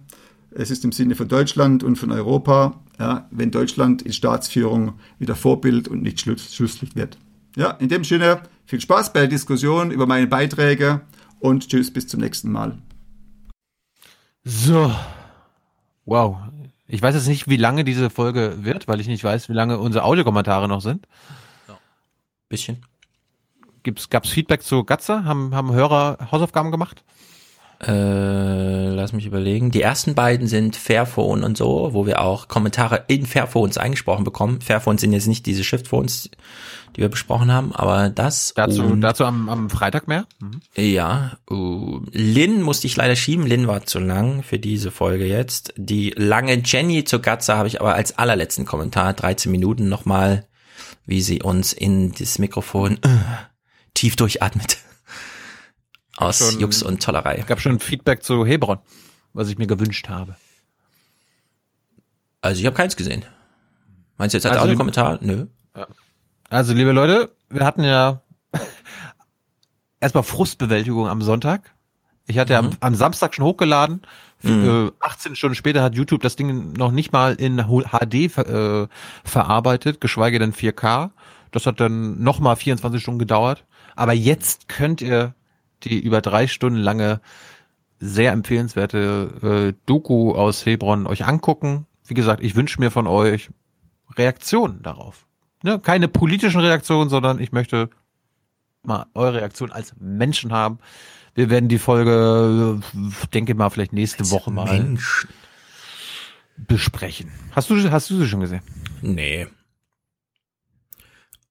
Es 0.50 0.70
ist 0.70 0.84
im 0.84 0.92
Sinne 0.92 1.14
von 1.14 1.28
Deutschland 1.28 1.82
und 1.82 1.96
von 1.96 2.10
Europa, 2.10 2.80
ja, 2.98 3.28
wenn 3.30 3.50
Deutschland 3.50 4.02
in 4.02 4.12
Staatsführung 4.12 4.94
wieder 5.18 5.34
Vorbild 5.34 5.86
und 5.86 6.02
nicht 6.02 6.20
Schlusslicht 6.20 6.96
wird. 6.96 7.18
Ja, 7.56 7.70
in 7.72 7.88
dem 7.88 8.04
Sinne, 8.04 8.42
viel 8.64 8.80
Spaß 8.80 9.12
bei 9.12 9.20
der 9.20 9.28
Diskussion 9.28 9.90
über 9.90 10.06
meine 10.06 10.26
Beiträge 10.26 11.02
und 11.40 11.68
tschüss, 11.68 11.92
bis 11.92 12.06
zum 12.06 12.20
nächsten 12.20 12.50
Mal. 12.50 12.78
So, 14.44 14.94
wow. 16.04 16.38
Ich 16.88 17.02
weiß 17.02 17.14
jetzt 17.14 17.26
nicht, 17.26 17.48
wie 17.48 17.56
lange 17.56 17.84
diese 17.84 18.10
Folge 18.10 18.58
wird, 18.60 18.88
weil 18.88 19.00
ich 19.00 19.08
nicht 19.08 19.24
weiß, 19.24 19.48
wie 19.48 19.54
lange 19.54 19.78
unsere 19.78 20.04
Audiokommentare 20.04 20.68
noch 20.68 20.80
sind. 20.80 21.06
Bisschen. 22.48 22.78
Gibt's, 23.86 24.10
gab's 24.10 24.30
Feedback 24.30 24.64
zu 24.64 24.82
Gatze? 24.82 25.24
Haben, 25.24 25.54
haben 25.54 25.72
Hörer 25.72 26.18
Hausaufgaben 26.32 26.72
gemacht? 26.72 27.04
Äh, 27.78 28.88
lass 28.88 29.12
mich 29.12 29.26
überlegen. 29.26 29.70
Die 29.70 29.80
ersten 29.80 30.16
beiden 30.16 30.48
sind 30.48 30.74
Fairphone 30.74 31.44
und 31.44 31.56
so, 31.56 31.90
wo 31.92 32.04
wir 32.04 32.20
auch 32.20 32.48
Kommentare 32.48 33.04
in 33.06 33.26
Fairphones 33.26 33.78
eingesprochen 33.78 34.24
bekommen. 34.24 34.60
Fairphones 34.60 35.02
sind 35.02 35.12
jetzt 35.12 35.28
nicht 35.28 35.46
diese 35.46 35.62
Shiftphones, 35.62 36.30
die 36.96 37.00
wir 37.00 37.08
besprochen 37.08 37.52
haben, 37.52 37.72
aber 37.72 38.10
das. 38.10 38.54
Dazu, 38.56 38.96
dazu 38.96 39.24
am, 39.24 39.48
am 39.48 39.70
Freitag 39.70 40.08
mehr? 40.08 40.26
Mhm. 40.40 40.62
Ja, 40.74 41.38
uh, 41.48 42.00
Lin 42.10 42.62
musste 42.62 42.88
ich 42.88 42.96
leider 42.96 43.14
schieben. 43.14 43.46
Lin 43.46 43.68
war 43.68 43.86
zu 43.86 44.00
lang 44.00 44.42
für 44.42 44.58
diese 44.58 44.90
Folge 44.90 45.26
jetzt. 45.26 45.74
Die 45.76 46.10
lange 46.10 46.60
Jenny 46.64 47.04
zur 47.04 47.22
Gatze 47.22 47.56
habe 47.56 47.68
ich 47.68 47.80
aber 47.80 47.94
als 47.94 48.18
allerletzten 48.18 48.64
Kommentar, 48.64 49.12
13 49.12 49.52
Minuten 49.52 49.88
nochmal, 49.88 50.44
wie 51.06 51.20
sie 51.20 51.40
uns 51.40 51.72
in 51.72 52.10
das 52.10 52.40
Mikrofon 52.40 52.98
äh, 53.02 53.08
tief 53.96 54.16
durchatmet. 54.16 54.78
Aus 56.16 56.38
Schon- 56.38 56.60
Jux 56.60 56.82
und 56.82 57.02
Tollerei. 57.02 57.42
Gab 57.46 57.60
schon 57.60 57.78
Feedback 57.80 58.22
zu 58.22 58.46
Hebron, 58.46 58.78
was 59.32 59.48
ich 59.48 59.58
mir 59.58 59.66
gewünscht 59.66 60.08
habe. 60.08 60.36
Also 62.40 62.60
ich 62.60 62.66
habe 62.66 62.76
keins 62.76 62.96
gesehen. 62.96 63.24
Meinst 64.16 64.32
du 64.34 64.38
jetzt 64.38 64.46
als 64.46 64.54
Also- 64.56 64.64
Audiokommentar? 64.64 65.18
Nö. 65.20 65.46
Also, 66.48 66.72
liebe 66.72 66.92
Leute, 66.92 67.32
wir 67.50 67.64
hatten 67.66 67.82
ja 67.82 68.22
erstmal 70.00 70.22
Frustbewältigung 70.22 71.08
am 71.08 71.20
Sonntag. 71.20 71.72
Ich 72.28 72.38
hatte 72.38 72.56
am, 72.56 72.70
am 72.80 72.94
Samstag 72.94 73.34
schon 73.34 73.44
hochgeladen. 73.44 74.02
Mhm. 74.42 74.88
Äh, 74.88 74.92
18 75.04 75.36
Stunden 75.36 75.54
später 75.54 75.82
hat 75.82 75.94
YouTube 75.94 76.22
das 76.22 76.36
Ding 76.36 76.72
noch 76.72 76.92
nicht 76.92 77.12
mal 77.12 77.34
in 77.34 77.58
HD 77.66 78.30
ver 78.30 78.82
äh, 78.84 78.88
verarbeitet, 79.24 80.00
geschweige 80.00 80.38
denn 80.38 80.52
4K. 80.54 81.10
Das 81.50 81.66
hat 81.66 81.80
dann 81.80 82.22
nochmal 82.22 82.56
24 82.56 83.00
Stunden 83.02 83.18
gedauert. 83.18 83.64
Aber 83.96 84.12
jetzt 84.12 84.68
könnt 84.68 85.00
ihr 85.00 85.34
die 85.82 85.98
über 85.98 86.20
drei 86.20 86.46
Stunden 86.46 86.78
lange 86.78 87.20
sehr 87.98 88.32
empfehlenswerte 88.32 89.74
äh, 89.74 89.80
Doku 89.86 90.32
aus 90.32 90.64
Hebron 90.66 91.06
euch 91.06 91.24
angucken. 91.24 91.86
Wie 92.04 92.14
gesagt, 92.14 92.42
ich 92.42 92.54
wünsche 92.54 92.78
mir 92.80 92.90
von 92.90 93.06
euch 93.06 93.50
Reaktionen 94.16 94.82
darauf. 94.82 95.26
Ne? 95.62 95.78
Keine 95.78 96.08
politischen 96.08 96.60
Reaktionen, 96.60 97.10
sondern 97.10 97.40
ich 97.40 97.52
möchte 97.52 97.90
mal 98.82 99.06
eure 99.14 99.34
Reaktion 99.34 99.72
als 99.72 99.94
Menschen 99.98 100.52
haben. 100.52 100.78
Wir 101.34 101.50
werden 101.50 101.68
die 101.68 101.78
Folge, 101.78 102.80
äh, 102.94 103.26
denke 103.32 103.54
mal, 103.54 103.70
vielleicht 103.70 103.92
nächste 103.92 104.30
Woche 104.30 104.50
mal 104.50 104.80
Menschen. 104.80 105.30
besprechen. 106.56 107.32
Hast 107.52 107.70
du, 107.70 107.90
hast 107.90 108.10
du 108.10 108.16
sie 108.18 108.28
schon 108.28 108.40
gesehen? 108.40 108.62
Nee. 109.00 109.46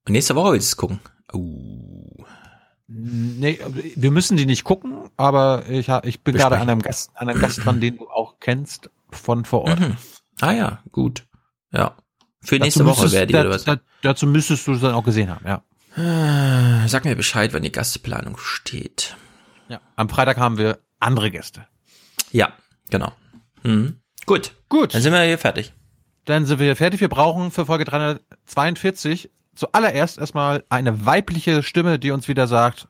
Nächste 0.08 0.36
Woche 0.36 0.54
willst 0.54 0.68
du 0.68 0.74
es 0.74 0.78
gucken. 0.78 1.00
Uh. 1.34 1.95
Nee, 2.88 3.60
wir 3.96 4.12
müssen 4.12 4.38
die 4.38 4.46
nicht 4.46 4.64
gucken, 4.64 5.10
aber 5.18 5.64
ich, 5.70 5.88
ich 6.04 6.22
bin 6.22 6.34
Besprechen. 6.34 6.38
gerade 6.38 6.58
an 6.60 6.70
einem 6.70 6.82
Gast, 6.82 7.12
an 7.16 7.30
einem 7.30 7.40
Gast 7.42 7.66
dran, 7.66 7.82
den 7.82 7.98
du 7.98 8.08
auch 8.10 8.40
kennst 8.40 8.90
von 9.10 9.44
vor 9.46 9.64
Ort. 9.64 9.80
Mhm. 9.80 9.98
Ah 10.42 10.52
ja, 10.52 10.84
gut. 10.92 11.26
Ja. 11.72 11.96
Für 12.42 12.60
Dazu 12.60 12.66
nächste 12.66 12.86
Woche 12.86 13.12
wäre 13.12 13.26
die 13.26 13.34
da- 13.34 13.42
oder 13.42 13.50
was? 13.50 13.64
da- 13.64 13.80
Dazu 14.04 14.28
müsstest 14.28 14.68
du 14.68 14.74
es 14.74 14.82
dann 14.82 14.94
auch 14.94 15.04
gesehen 15.04 15.30
haben, 15.32 15.46
ja. 15.48 15.64
Ah, 15.98 16.88
Sag 16.88 17.06
mir 17.06 17.16
Bescheid, 17.16 17.54
wenn 17.54 17.64
die 17.64 17.72
Gastplanung 17.72 18.38
steht. 18.38 19.16
ja. 19.68 19.80
Am 19.96 20.10
Freitag 20.10 20.38
haben 20.38 20.58
wir 20.60 20.78
andere 21.00 21.32
Gäste. 21.32 21.66
Ja, 22.32 22.54
genau. 22.92 23.12
Mhm. 23.64 24.00
Gut. 24.28 24.52
Gut. 24.70 24.94
Dann 24.94 25.02
sind 25.02 25.14
wir 25.14 25.22
hier 25.24 25.38
fertig. 25.40 25.74
Dann 26.26 26.46
sind 26.46 26.60
wir 26.60 26.66
hier 26.66 26.76
fertig. 26.76 27.00
Wir 27.02 27.08
brauchen 27.10 27.50
für 27.50 27.66
Folge 27.66 27.86
342 27.86 29.32
zuallererst 29.56 30.18
erstmal 30.18 30.64
eine 30.70 31.06
weibliche 31.06 31.64
Stimme, 31.64 32.00
die 32.00 32.12
uns 32.12 32.28
wieder 32.28 32.48
sagt, 32.48 32.88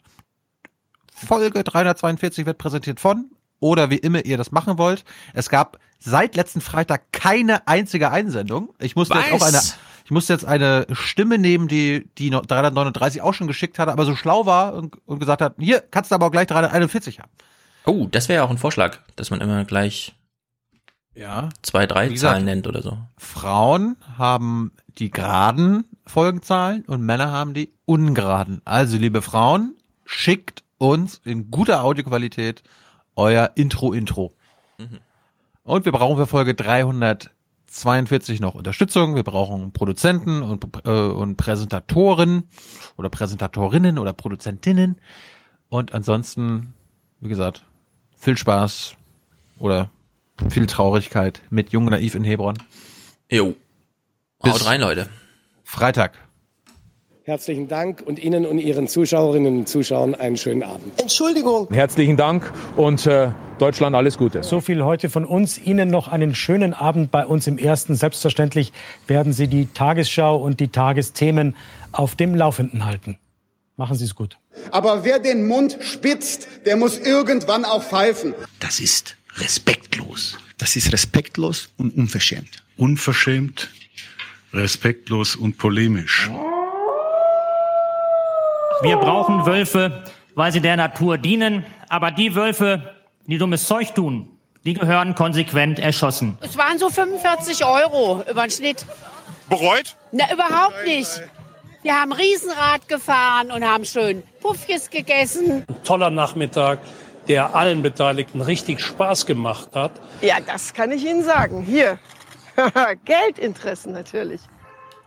Folge 1.13 1.63
342 1.63 2.45
wird 2.45 2.57
präsentiert 2.57 2.99
von 2.99 3.31
oder 3.59 3.89
wie 3.89 3.97
immer 3.97 4.25
ihr 4.25 4.37
das 4.37 4.51
machen 4.51 4.77
wollt. 4.77 5.05
Es 5.33 5.49
gab 5.49 5.79
seit 5.99 6.35
letzten 6.35 6.61
Freitag 6.61 7.11
keine 7.11 7.67
einzige 7.67 8.11
Einsendung. 8.11 8.73
Ich 8.79 8.95
musste 8.95 9.17
jetzt 9.17 9.31
Was? 9.31 9.41
auch 9.41 9.47
eine, 9.47 9.61
ich 10.03 10.11
musste 10.11 10.33
jetzt 10.33 10.45
eine 10.45 10.85
Stimme 10.91 11.37
nehmen, 11.37 11.67
die 11.67 12.09
die 12.17 12.29
noch 12.29 12.45
339 12.45 13.21
auch 13.21 13.33
schon 13.33 13.47
geschickt 13.47 13.79
hatte, 13.79 13.91
aber 13.91 14.05
so 14.05 14.15
schlau 14.15 14.45
war 14.45 14.73
und, 14.73 14.97
und 15.05 15.19
gesagt 15.19 15.41
hat, 15.41 15.55
hier 15.57 15.79
kannst 15.79 16.11
du 16.11 16.15
aber 16.15 16.27
auch 16.27 16.31
gleich 16.31 16.47
341 16.47 17.19
haben. 17.19 17.31
Oh, 17.85 18.07
das 18.11 18.29
wäre 18.29 18.41
ja 18.41 18.45
auch 18.45 18.49
ein 18.49 18.57
Vorschlag, 18.57 18.97
dass 19.15 19.29
man 19.29 19.41
immer 19.41 19.63
gleich 19.63 20.15
Ja. 21.15 21.49
zwei, 21.61 21.87
drei 21.87 22.09
gesagt, 22.09 22.33
Zahlen 22.33 22.45
nennt 22.45 22.67
oder 22.67 22.81
so. 22.81 22.97
Frauen 23.17 23.95
haben 24.17 24.71
die 24.97 25.11
geraden 25.11 25.85
Folgenzahlen 26.05 26.83
und 26.85 27.01
Männer 27.01 27.31
haben 27.31 27.53
die 27.53 27.71
ungeraden. 27.85 28.61
Also, 28.65 28.97
liebe 28.97 29.21
Frauen, 29.21 29.75
schickt 30.05 30.63
uns 30.77 31.21
in 31.23 31.51
guter 31.51 31.83
Audioqualität 31.83 32.63
euer 33.15 33.51
Intro-Intro. 33.55 34.33
Und 35.63 35.85
wir 35.85 35.91
brauchen 35.91 36.17
für 36.17 36.27
Folge 36.27 36.53
342 36.53 38.39
noch 38.39 38.53
Unterstützung. 38.53 39.15
Wir 39.15 39.23
brauchen 39.23 39.71
Produzenten 39.71 40.43
und, 40.43 40.65
äh, 40.85 40.91
und 40.91 41.37
Präsentatoren 41.37 42.43
oder 42.97 43.09
Präsentatorinnen 43.09 43.97
oder 43.97 44.13
Produzentinnen. 44.13 44.97
Und 45.69 45.93
ansonsten, 45.93 46.75
wie 47.19 47.29
gesagt, 47.29 47.65
viel 48.15 48.37
Spaß 48.37 48.95
oder 49.57 49.89
viel 50.49 50.67
Traurigkeit 50.67 51.41
mit 51.49 51.71
Jung 51.71 51.85
und 51.85 51.91
Naiv 51.91 52.15
in 52.15 52.23
Hebron. 52.23 52.57
Jo. 53.29 53.55
Bis 54.41 54.53
Haut 54.53 54.65
rein, 54.65 54.81
Leute. 54.81 55.09
Freitag. 55.63 56.13
Herzlichen 57.23 57.67
Dank 57.67 58.03
und 58.05 58.19
Ihnen 58.19 58.45
und 58.45 58.59
Ihren 58.59 58.87
Zuschauerinnen 58.87 59.57
und 59.57 59.67
Zuschauern 59.67 60.13
einen 60.13 60.37
schönen 60.37 60.61
Abend. 60.61 61.01
Entschuldigung. 61.01 61.67
Herzlichen 61.71 62.17
Dank 62.17 62.53
und 62.75 63.07
äh, 63.07 63.31
Deutschland 63.57 63.95
alles 63.95 64.19
Gute. 64.19 64.43
So 64.43 64.61
viel 64.61 64.83
heute 64.83 65.09
von 65.09 65.25
uns. 65.25 65.57
Ihnen 65.57 65.89
noch 65.89 66.07
einen 66.07 66.35
schönen 66.35 66.75
Abend 66.75 67.09
bei 67.09 67.25
uns 67.25 67.47
im 67.47 67.57
Ersten. 67.57 67.95
Selbstverständlich 67.95 68.73
werden 69.07 69.33
Sie 69.33 69.47
die 69.47 69.65
Tagesschau 69.73 70.37
und 70.37 70.59
die 70.59 70.67
Tagesthemen 70.67 71.55
auf 71.91 72.15
dem 72.15 72.35
Laufenden 72.35 72.85
halten. 72.85 73.17
Machen 73.75 73.97
Sie 73.97 74.05
es 74.05 74.13
gut. 74.13 74.37
Aber 74.69 75.03
wer 75.03 75.17
den 75.17 75.47
Mund 75.47 75.77
spitzt, 75.81 76.47
der 76.67 76.77
muss 76.77 76.99
irgendwann 76.99 77.65
auch 77.65 77.81
pfeifen. 77.81 78.35
Das 78.59 78.79
ist 78.79 79.17
respektlos. 79.37 80.37
Das 80.57 80.75
ist 80.75 80.91
respektlos 80.93 81.69
und 81.77 81.95
unverschämt. 81.95 82.63
Unverschämt, 82.77 83.69
respektlos 84.53 85.35
und 85.35 85.57
polemisch. 85.57 86.29
Wir 88.81 88.97
brauchen 88.97 89.45
Wölfe, 89.45 90.03
weil 90.35 90.51
sie 90.51 90.61
der 90.61 90.77
Natur 90.77 91.17
dienen. 91.17 91.65
Aber 91.89 92.11
die 92.11 92.35
Wölfe, 92.35 92.95
die 93.25 93.37
dummes 93.37 93.67
Zeug 93.67 93.93
tun, 93.95 94.29
die 94.65 94.73
gehören 94.73 95.15
konsequent 95.15 95.79
erschossen. 95.79 96.37
Es 96.41 96.57
waren 96.57 96.77
so 96.79 96.89
45 96.89 97.63
Euro 97.65 98.23
über 98.29 98.41
den 98.41 98.51
Schnitt. 98.51 98.85
Bereut? 99.49 99.95
Na, 100.11 100.31
überhaupt 100.33 100.85
nicht. 100.85 101.21
Wir 101.83 102.01
haben 102.01 102.11
Riesenrad 102.13 102.87
gefahren 102.87 103.51
und 103.51 103.63
haben 103.63 103.85
schön 103.85 104.23
Puffjes 104.41 104.89
gegessen. 104.89 105.65
Toller 105.83 106.09
Nachmittag, 106.09 106.79
der 107.27 107.55
allen 107.55 107.81
Beteiligten 107.81 108.41
richtig 108.41 108.81
Spaß 108.81 109.25
gemacht 109.25 109.69
hat. 109.73 109.91
Ja, 110.21 110.35
das 110.45 110.73
kann 110.73 110.91
ich 110.91 111.05
Ihnen 111.05 111.23
sagen. 111.23 111.63
Hier. 111.63 111.99
Geldinteressen 113.05 113.93
natürlich. 113.93 114.41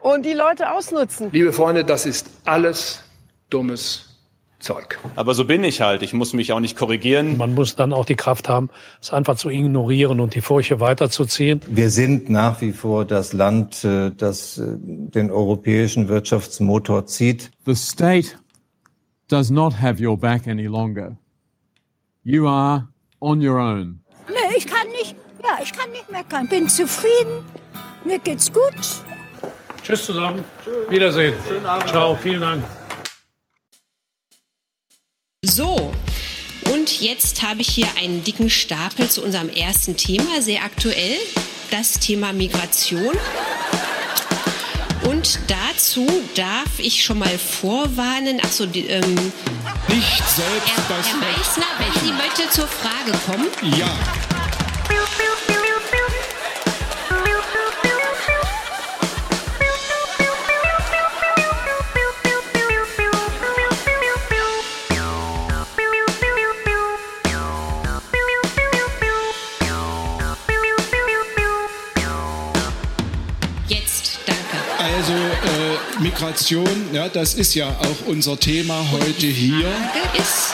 Und 0.01 0.24
die 0.24 0.33
Leute 0.33 0.72
ausnutzen. 0.72 1.31
Liebe 1.33 1.52
Freunde, 1.52 1.84
das 1.84 2.06
ist 2.06 2.31
alles 2.44 3.02
dummes 3.51 4.08
Zeug. 4.60 4.99
Aber 5.15 5.34
so 5.34 5.44
bin 5.44 5.62
ich 5.62 5.81
halt. 5.81 6.02
Ich 6.02 6.12
muss 6.12 6.33
mich 6.33 6.52
auch 6.52 6.60
nicht 6.60 6.76
korrigieren. 6.76 7.36
Man 7.36 7.54
muss 7.54 7.76
dann 7.76 7.92
auch 7.92 8.04
die 8.04 8.17
Kraft 8.17 8.49
haben, 8.49 8.70
es 9.01 9.12
einfach 9.12 9.36
zu 9.36 9.51
ignorieren 9.51 10.20
und 10.20 10.34
die 10.34 10.40
Furche 10.40 10.81
weiterzuziehen. 10.81 11.60
Wir 11.68 11.90
sind 11.90 12.28
nach 12.28 12.60
wie 12.60 12.72
vor 12.72 13.04
das 13.04 13.33
Land, 13.33 13.84
äh, 13.84 14.10
das 14.10 14.58
äh, 14.58 14.65
den 14.76 15.31
europäischen 15.31 16.08
Wirtschaftsmotor 16.08 17.06
zieht. 17.06 17.51
The 17.67 17.74
state 17.74 18.31
does 19.28 19.51
not 19.51 19.81
have 19.81 20.04
your 20.04 20.17
back 20.17 20.49
any 20.49 20.67
longer. 20.67 21.17
You 22.31 22.47
are 22.47 22.87
on 23.23 23.41
your 23.41 23.59
own. 23.59 24.01
Nee, 24.28 24.55
ich 24.59 24.67
kann 24.67 24.87
nicht, 24.89 25.17
ja, 25.43 25.61
ich 25.62 25.73
kann 25.73 25.91
nicht 25.93 26.11
meckern. 26.11 26.47
Bin 26.47 26.69
zufrieden. 26.69 27.43
Mir 28.05 28.19
geht's 28.19 28.53
gut. 28.53 28.75
Tschüss 29.83 30.05
zusammen. 30.05 30.44
Wiedersehen. 30.91 31.33
Schönen 31.49 31.65
Abend. 31.65 31.89
Ciao, 31.89 32.15
vielen 32.17 32.43
Dank. 32.43 32.65
So, 35.43 35.91
und 36.71 37.01
jetzt 37.01 37.43
habe 37.43 37.62
ich 37.62 37.69
hier 37.69 37.89
einen 37.99 38.23
dicken 38.23 38.51
Stapel 38.51 39.09
zu 39.09 39.25
unserem 39.25 39.49
ersten 39.49 39.97
Thema, 39.97 40.43
sehr 40.43 40.65
aktuell, 40.65 41.17
das 41.71 41.94
Thema 41.94 42.35
Migration. 42.35 43.17
Und 45.18 45.40
dazu 45.49 46.06
darf 46.36 46.78
ich 46.78 47.02
schon 47.02 47.18
mal 47.18 47.38
vorwarnen, 47.38 48.38
achso, 48.38 48.62
ähm, 48.62 49.33
Nicht 49.88 50.22
selbst 50.28 50.70
Herr, 50.76 50.97
Herr 50.97 51.17
Meissner, 51.17 51.67
wenn 51.81 51.92
Sie 52.04 52.12
bitte 52.12 52.49
zur 52.51 52.68
Frage 52.68 53.18
kommen. 53.26 53.49
Ja. 53.76 53.88
Migration, 76.08 76.89
ja, 76.94 77.07
das 77.07 77.35
ist 77.35 77.55
ja 77.55 77.69
auch 77.69 78.07
unser 78.07 78.41
Thema 78.41 78.83
heute 78.92 79.26
hier. 79.26 79.71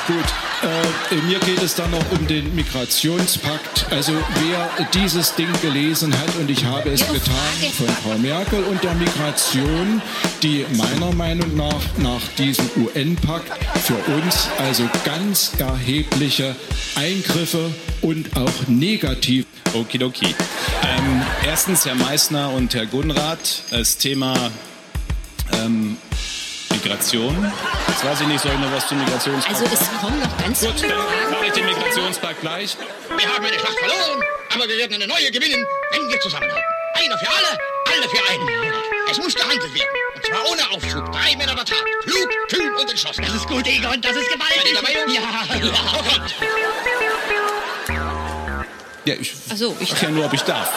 Gut, 0.08 0.16
äh, 0.64 1.14
mir 1.28 1.38
geht 1.38 1.62
es 1.62 1.76
dann 1.76 1.92
noch 1.92 2.04
um 2.10 2.26
den 2.26 2.52
Migrationspakt. 2.56 3.86
Also 3.90 4.12
wer 4.12 4.68
dieses 4.92 5.32
Ding 5.36 5.48
gelesen 5.62 6.12
hat, 6.12 6.34
und 6.40 6.50
ich 6.50 6.64
habe 6.64 6.90
es 6.90 7.06
getan, 7.06 7.72
von 7.76 7.86
Frau 7.86 8.18
Merkel 8.18 8.64
und 8.64 8.82
der 8.82 8.94
Migration, 8.94 10.02
die 10.42 10.66
meiner 10.76 11.12
Meinung 11.12 11.56
nach 11.56 11.82
nach 11.98 12.22
diesem 12.36 12.68
UN-Pakt 12.76 13.52
für 13.84 14.12
uns 14.12 14.48
also 14.58 14.88
ganz 15.04 15.52
erhebliche 15.58 16.56
Eingriffe 16.96 17.72
und 18.02 18.36
auch 18.36 18.66
negativ. 18.66 19.46
Okidoki. 19.72 20.26
Ähm, 20.26 21.22
erstens, 21.46 21.86
Herr 21.86 21.94
Meissner 21.94 22.52
und 22.52 22.74
Herr 22.74 22.86
Gunrath, 22.86 23.62
das 23.70 23.98
Thema 23.98 24.50
ähm, 25.52 25.96
Migration. 26.70 27.52
Jetzt 27.88 28.04
weiß 28.04 28.20
ich 28.22 28.26
nicht, 28.26 28.40
soll 28.40 28.52
ich 28.52 28.58
noch 28.60 28.72
was 28.72 28.88
zum 28.88 28.98
Migrationspakt 28.98 29.56
Also 29.60 29.74
es 29.74 30.00
kommen 30.00 30.20
noch 30.20 30.36
ganz 30.38 30.60
Gut, 30.60 30.74
viele 30.80 30.88
dann 30.94 31.02
Fragen. 31.06 31.30
mache 31.30 31.46
ich 31.46 31.52
den 31.52 31.66
Migrationspakt 31.66 32.40
gleich. 32.40 32.76
Wir 33.16 33.28
haben 33.28 33.44
eine 33.44 33.58
Schlacht 33.58 33.78
verloren, 33.78 34.20
aber 34.54 34.68
wir 34.68 34.76
werden 34.78 34.94
eine 34.94 35.06
neue 35.06 35.30
gewinnen, 35.30 35.64
wenn 35.92 36.08
wir 36.08 36.20
zusammenhalten. 36.20 36.64
Einer 36.94 37.18
für 37.18 37.28
alle, 37.28 37.58
alle 37.92 38.08
für 38.08 38.32
einen. 38.32 38.48
Es 39.10 39.18
muss 39.18 39.34
gehandelt 39.34 39.74
werden. 39.74 39.88
Und 40.14 40.24
zwar 40.26 40.50
ohne 40.50 40.70
Aufschub. 40.70 41.12
Drei 41.12 41.36
Männer 41.36 41.54
der 41.54 41.64
Tat. 41.64 41.84
Klug, 42.04 42.28
kühn 42.48 42.74
und 42.80 42.90
entschlossen. 42.90 43.22
Das 43.24 43.34
ist 43.34 43.46
gut, 43.46 43.66
Egon. 43.66 44.00
Das 44.00 44.16
ist 44.16 44.32
gewaltig. 44.32 44.56
Seid 44.62 44.68
ihr 44.68 44.74
dabei, 44.74 44.92
Jungs? 44.92 45.14
Ja, 45.14 45.20
ja. 45.56 45.72
Oh. 47.88 47.94
Ja, 49.04 49.14
ich 49.14 49.34
Ach 49.52 49.56
so, 49.56 49.76
ich 49.80 49.90
frag 49.90 50.02
ja 50.02 50.10
nur, 50.10 50.24
ob 50.24 50.32
ich 50.32 50.40
darf. 50.42 50.72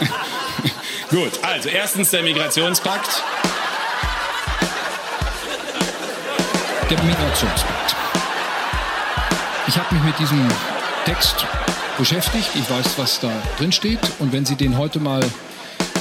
Gut, 1.10 1.32
also 1.42 1.68
erstens 1.68 2.10
der 2.10 2.22
Migrationspakt. 2.22 3.22
Der 6.90 7.02
Migrationspakt. 7.02 7.96
Ich 9.66 9.78
habe 9.78 9.94
mich 9.94 10.04
mit 10.04 10.18
diesem 10.18 10.46
Text 11.06 11.46
beschäftigt. 11.96 12.50
Ich 12.54 12.70
weiß, 12.70 12.98
was 12.98 13.20
da 13.20 13.30
drin 13.58 13.72
steht. 13.72 14.00
Und 14.18 14.32
wenn 14.32 14.44
Sie 14.44 14.54
den 14.54 14.76
heute 14.76 15.00
mal 15.00 15.24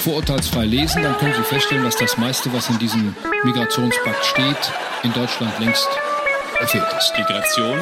vorurteilsfrei 0.04 0.66
lesen, 0.66 1.02
dann 1.02 1.18
können 1.18 1.34
Sie 1.36 1.44
feststellen, 1.44 1.86
dass 1.86 1.96
das 1.96 2.18
meiste, 2.18 2.54
was 2.54 2.70
in 2.70 2.80
diesem 2.80 3.16
Migrationspakt 3.44 4.26
steht, 4.26 4.58
in 5.04 5.14
Deutschland 5.14 5.58
längst 5.60 5.88
erfüllt 6.60 6.94
ist. 6.98 7.14
Migration, 7.18 7.80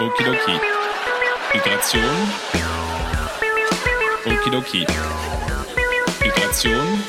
okidoki. 0.00 0.60
Migration, 1.52 2.32
okidoki. 4.24 4.86
Migration, 6.22 7.04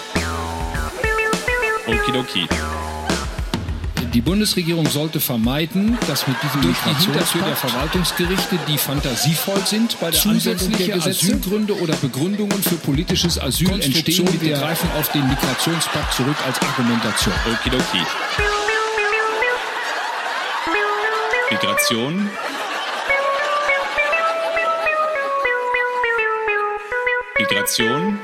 okidoki. 1.87 2.47
Die 4.13 4.19
Bundesregierung 4.19 4.85
sollte 4.87 5.21
vermeiden, 5.21 5.97
dass 6.05 6.27
mit 6.27 6.35
diesem 6.43 6.61
durch 6.61 6.77
die 6.85 7.05
Hintertür 7.05 7.43
der 7.43 7.55
Verwaltungsgerichte, 7.55 8.59
die 8.67 8.77
fantasievoll 8.77 9.65
sind 9.65 9.97
bei 10.01 10.11
der 10.11 10.25
Anwendung 10.25 10.71
der 10.77 10.95
Asylgründe 10.95 11.79
oder 11.79 11.95
Begründungen 11.95 12.61
für 12.61 12.75
politisches 12.75 13.39
Asyl 13.39 13.71
entstehen. 13.71 14.27
Wir 14.41 14.57
greifen 14.57 14.89
auf 14.99 15.09
den 15.13 15.25
Migrationspakt 15.29 16.13
zurück 16.13 16.35
als 16.45 16.61
Argumentation. 16.61 17.33
Okidoki. 17.53 18.01
Migration. 21.49 22.29
Migration. 27.39 28.19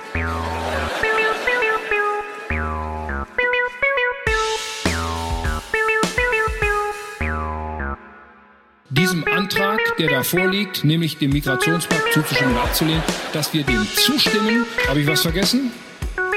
Der 9.98 10.10
da 10.10 10.24
vorliegt, 10.24 10.84
nämlich 10.84 11.18
dem 11.18 11.32
Migrationspakt 11.32 12.14
zuzustimmen 12.14 12.54
oder 12.54 12.64
abzulehnen, 12.64 13.04
dass 13.34 13.54
wir 13.54 13.64
dem 13.64 13.88
zustimmen. 13.96 14.66
Habe 14.88 15.02
ich 15.02 15.08
was 15.08 15.22
vergessen? 15.22 15.72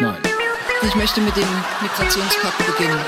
Nein. 0.00 0.16
Ich 0.82 0.94
möchte 0.94 1.20
mit 1.20 1.36
dem 1.36 1.48
Migrationspakt 1.82 2.66
beginnen. 2.66 2.98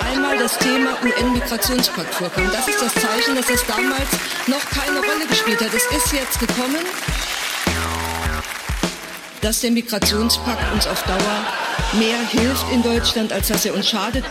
Einmal 0.00 0.38
das 0.38 0.56
Thema 0.58 0.96
UN-Migrationspakt 1.02 2.14
vorkommt. 2.14 2.54
Das 2.54 2.68
ist 2.68 2.80
das 2.80 2.94
Zeichen, 2.94 3.34
dass 3.34 3.50
es 3.50 3.66
damals 3.66 4.08
noch 4.46 4.64
keine 4.70 4.98
Rolle 4.98 5.26
gespielt 5.28 5.60
hat. 5.60 5.74
Es 5.74 5.86
ist 5.86 6.12
jetzt 6.12 6.38
gekommen, 6.38 6.84
dass 9.40 9.60
der 9.60 9.72
Migrationspakt 9.72 10.72
uns 10.72 10.86
auf 10.86 11.02
Dauer 11.02 11.46
mehr 11.98 12.18
hilft 12.28 12.70
in 12.72 12.82
Deutschland, 12.82 13.32
als 13.32 13.48
dass 13.48 13.64
er 13.64 13.74
uns 13.74 13.88
schadet. 13.88 14.24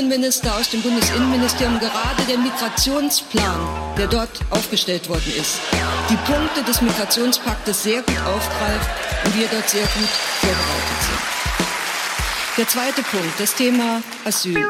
Innenminister 0.00 0.56
aus 0.56 0.70
dem 0.70 0.80
Bundesinnenministerium 0.80 1.78
gerade 1.78 2.22
der 2.26 2.38
Migrationsplan, 2.38 3.94
der 3.98 4.06
dort 4.06 4.30
aufgestellt 4.48 5.06
worden 5.10 5.30
ist, 5.38 5.60
die 6.08 6.16
Punkte 6.16 6.62
des 6.62 6.80
Migrationspaktes 6.80 7.82
sehr 7.82 8.00
gut 8.00 8.16
aufgreift 8.24 8.88
und 9.26 9.38
wir 9.38 9.46
dort 9.48 9.68
sehr 9.68 9.82
gut 9.82 10.08
vorbereitet 10.40 11.00
sind. 11.02 11.20
Der 12.56 12.68
zweite 12.68 13.02
Punkt, 13.02 13.38
das 13.38 13.54
Thema 13.54 14.00
Asyl. 14.24 14.66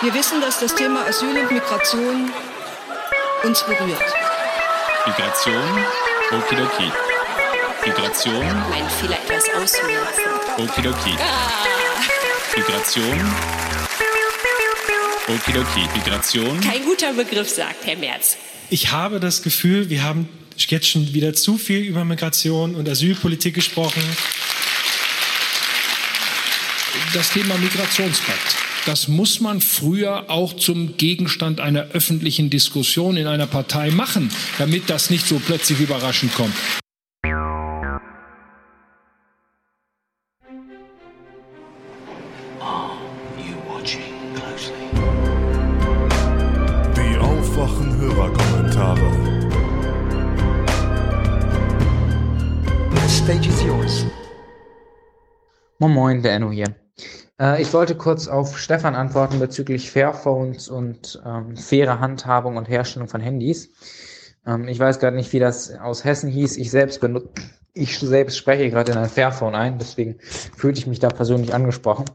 Wir 0.00 0.14
wissen, 0.14 0.40
dass 0.40 0.58
das 0.58 0.74
Thema 0.74 1.06
Asyl 1.06 1.38
und 1.38 1.52
Migration 1.52 2.32
uns 3.44 3.62
berührt. 3.62 4.02
Migration, 5.06 5.84
okidoki. 6.32 6.90
Migration, 7.84 8.64
Mein 8.68 8.90
Fehler 8.90 9.16
etwas 9.28 9.44
ausholen. 9.54 9.96
okidoki. 10.58 11.16
Migration, 12.54 13.20
okidoki. 15.28 15.80
Migration, 15.94 16.60
Kein 16.60 16.84
guter 16.84 17.12
Begriff, 17.12 17.48
sagt 17.48 17.84
Herr 17.86 17.96
Merz. 17.96 18.36
Ich 18.70 18.92
habe 18.92 19.20
das 19.20 19.42
Gefühl, 19.42 19.90
wir 19.90 20.02
haben 20.02 20.28
jetzt 20.56 20.88
schon 20.88 21.12
wieder 21.12 21.34
zu 21.34 21.58
viel 21.58 21.80
über 21.80 22.04
Migration 22.04 22.74
und 22.74 22.88
Asylpolitik 22.88 23.54
gesprochen. 23.54 24.02
Das 27.14 27.30
Thema 27.30 27.56
Migrationspakt. 27.58 28.56
Das 28.86 29.08
muss 29.08 29.40
man 29.40 29.60
früher 29.60 30.30
auch 30.30 30.54
zum 30.54 30.96
Gegenstand 30.96 31.60
einer 31.60 31.88
öffentlichen 31.92 32.50
Diskussion 32.50 33.16
in 33.16 33.26
einer 33.26 33.46
Partei 33.46 33.90
machen, 33.90 34.30
damit 34.58 34.88
das 34.88 35.10
nicht 35.10 35.26
so 35.26 35.40
plötzlich 35.44 35.80
überraschend 35.80 36.34
kommt. 36.34 36.54
Moin 55.78 55.92
Moin, 55.92 56.22
der 56.22 56.32
Enno 56.32 56.50
hier. 56.50 56.74
Äh, 57.38 57.60
ich 57.60 57.70
wollte 57.74 57.96
kurz 57.96 58.28
auf 58.28 58.58
Stefan 58.58 58.94
antworten 58.94 59.38
bezüglich 59.38 59.90
Fairphones 59.90 60.70
und 60.70 61.20
ähm, 61.26 61.54
faire 61.54 62.00
Handhabung 62.00 62.56
und 62.56 62.66
Herstellung 62.66 63.08
von 63.08 63.20
Handys. 63.20 63.68
Ähm, 64.46 64.68
ich 64.68 64.78
weiß 64.78 65.00
gerade 65.00 65.16
nicht, 65.16 65.34
wie 65.34 65.38
das 65.38 65.76
aus 65.78 66.02
Hessen 66.02 66.30
hieß. 66.30 66.56
Ich 66.56 66.70
selbst 66.70 67.02
benutze, 67.02 67.28
ich 67.74 67.98
selbst 67.98 68.38
spreche 68.38 68.70
gerade 68.70 68.92
in 68.92 68.98
ein 68.98 69.10
Fairphone 69.10 69.54
ein, 69.54 69.78
deswegen 69.78 70.16
fühlte 70.20 70.78
ich 70.78 70.86
mich 70.86 70.98
da 70.98 71.08
persönlich 71.08 71.52
angesprochen. 71.52 72.06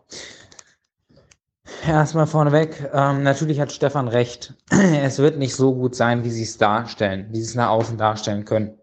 Erstmal 1.88 2.26
vorneweg, 2.26 2.90
ähm, 2.92 3.22
natürlich 3.22 3.60
hat 3.60 3.72
Stefan 3.72 4.08
recht. 4.08 4.56
Es 4.72 5.20
wird 5.20 5.38
nicht 5.38 5.56
so 5.56 5.76
gut 5.76 5.96
sein, 5.96 6.24
wie 6.24 6.32
sie 6.32 6.44
es 6.44 6.58
darstellen, 6.58 7.28
wie 7.30 7.38
sie 7.38 7.50
es 7.50 7.56
nach 7.56 7.70
außen 7.70 8.00
darstellen 8.00 8.44
können. 8.46 8.81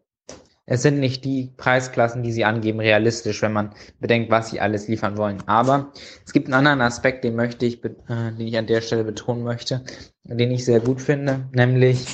Es 0.71 0.83
sind 0.83 1.01
nicht 1.01 1.25
die 1.25 1.51
Preisklassen, 1.57 2.23
die 2.23 2.31
sie 2.31 2.45
angeben, 2.45 2.79
realistisch, 2.79 3.41
wenn 3.41 3.55
man 3.55 3.75
bedenkt, 4.01 4.31
was 4.31 4.51
sie 4.51 4.61
alles 4.61 4.87
liefern 4.87 5.17
wollen. 5.17 5.43
Aber 5.47 5.93
es 6.27 6.35
gibt 6.35 6.47
einen 6.47 6.55
anderen 6.55 6.83
Aspekt, 6.83 7.25
den 7.25 7.37
möchte 7.37 7.65
ich, 7.65 7.83
äh, 7.83 7.89
den 8.09 8.47
ich 8.47 8.59
an 8.59 8.67
der 8.67 8.83
Stelle 8.83 9.03
betonen 9.03 9.45
möchte, 9.45 9.83
den 10.25 10.51
ich 10.51 10.67
sehr 10.67 10.81
gut 10.81 11.01
finde, 11.01 11.49
nämlich, 11.53 12.05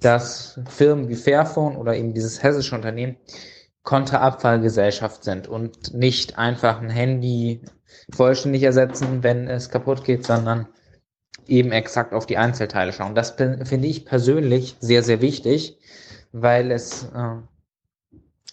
dass 0.00 0.58
Firmen 0.68 1.08
wie 1.08 1.14
Fairphone 1.14 1.76
oder 1.76 1.94
eben 1.94 2.14
dieses 2.14 2.42
hessische 2.42 2.74
Unternehmen 2.74 3.16
Konterabfallgesellschaft 3.84 5.22
sind 5.22 5.46
und 5.46 5.94
nicht 5.94 6.36
einfach 6.36 6.82
ein 6.82 6.90
Handy 6.90 7.62
vollständig 8.12 8.64
ersetzen, 8.64 9.22
wenn 9.22 9.46
es 9.46 9.70
kaputt 9.70 10.04
geht, 10.04 10.26
sondern 10.26 10.66
eben 11.46 11.70
exakt 11.70 12.12
auf 12.12 12.26
die 12.26 12.38
Einzelteile 12.38 12.92
schauen. 12.92 13.14
Das 13.14 13.30
finde 13.30 13.86
ich 13.86 14.04
persönlich 14.04 14.76
sehr, 14.80 15.02
sehr 15.02 15.20
wichtig, 15.20 15.78
weil 16.32 16.70
es, 16.70 17.04
äh, 17.04 17.36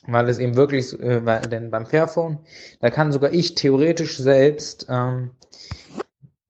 weil 0.07 0.29
es 0.29 0.39
eben 0.39 0.55
wirklich, 0.55 0.99
äh, 0.99 1.25
weil, 1.25 1.41
denn 1.41 1.71
beim 1.71 1.85
Fairphone, 1.85 2.39
da 2.79 2.89
kann 2.89 3.11
sogar 3.11 3.31
ich 3.33 3.55
theoretisch 3.55 4.17
selbst 4.17 4.87
ähm, 4.89 5.31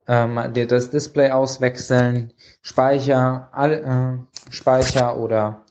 ähm, 0.07 0.53
das 0.67 0.89
Display 0.89 1.31
auswechseln, 1.31 2.33
Speicher, 2.61 3.49
all, 3.51 3.73
äh, 3.73 4.51
Speicher 4.51 5.17
oder 5.17 5.65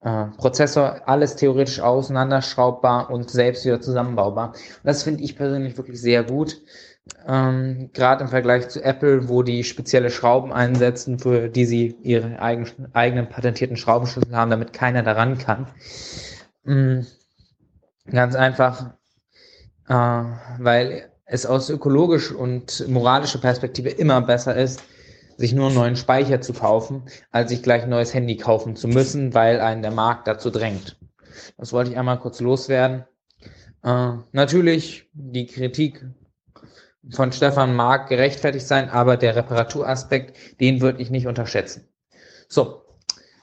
äh, 0.00 0.26
Prozessor, 0.36 1.02
alles 1.06 1.36
theoretisch 1.36 1.80
auseinanderschraubbar 1.80 3.10
und 3.10 3.30
selbst 3.30 3.64
wieder 3.64 3.80
zusammenbaubar. 3.80 4.48
Und 4.50 4.84
das 4.84 5.02
finde 5.02 5.22
ich 5.22 5.36
persönlich 5.36 5.76
wirklich 5.76 6.00
sehr 6.00 6.22
gut. 6.22 6.60
Ähm, 7.26 7.90
Gerade 7.92 8.24
im 8.24 8.30
Vergleich 8.30 8.68
zu 8.68 8.82
Apple, 8.82 9.28
wo 9.28 9.42
die 9.42 9.64
spezielle 9.64 10.10
Schrauben 10.10 10.52
einsetzen, 10.52 11.18
für 11.18 11.48
die 11.48 11.66
sie 11.66 11.96
ihre 12.02 12.40
eigen, 12.40 12.66
eigenen 12.94 13.28
patentierten 13.28 13.76
Schraubenschlüssel 13.76 14.34
haben, 14.34 14.50
damit 14.50 14.72
keiner 14.72 15.02
daran 15.02 15.38
kann. 15.38 15.68
Mhm. 16.64 17.06
Ganz 18.10 18.34
einfach, 18.34 18.94
äh, 19.88 19.94
weil 19.94 21.10
es 21.26 21.44
aus 21.44 21.68
ökologisch 21.68 22.32
und 22.32 22.88
moralischer 22.88 23.38
Perspektive 23.38 23.90
immer 23.90 24.22
besser 24.22 24.56
ist, 24.56 24.82
sich 25.36 25.52
nur 25.52 25.66
einen 25.66 25.76
neuen 25.76 25.96
Speicher 25.96 26.40
zu 26.40 26.52
kaufen, 26.52 27.04
als 27.30 27.50
sich 27.50 27.62
gleich 27.62 27.82
ein 27.82 27.90
neues 27.90 28.14
Handy 28.14 28.36
kaufen 28.36 28.74
zu 28.74 28.88
müssen, 28.88 29.34
weil 29.34 29.60
einen 29.60 29.82
der 29.82 29.92
Markt 29.92 30.26
dazu 30.26 30.50
drängt. 30.50 30.98
Das 31.56 31.72
wollte 31.72 31.90
ich 31.90 31.98
einmal 31.98 32.18
kurz 32.18 32.40
loswerden. 32.40 33.04
Äh, 33.84 34.14
natürlich, 34.32 35.08
die 35.12 35.46
Kritik 35.46 36.04
von 37.10 37.32
Stefan 37.32 37.74
mag 37.74 38.08
gerechtfertigt 38.08 38.66
sein, 38.66 38.90
aber 38.90 39.16
der 39.16 39.36
Reparaturaspekt, 39.36 40.60
den 40.60 40.80
würde 40.80 41.00
ich 41.00 41.10
nicht 41.10 41.26
unterschätzen. 41.26 41.88
So, 42.48 42.82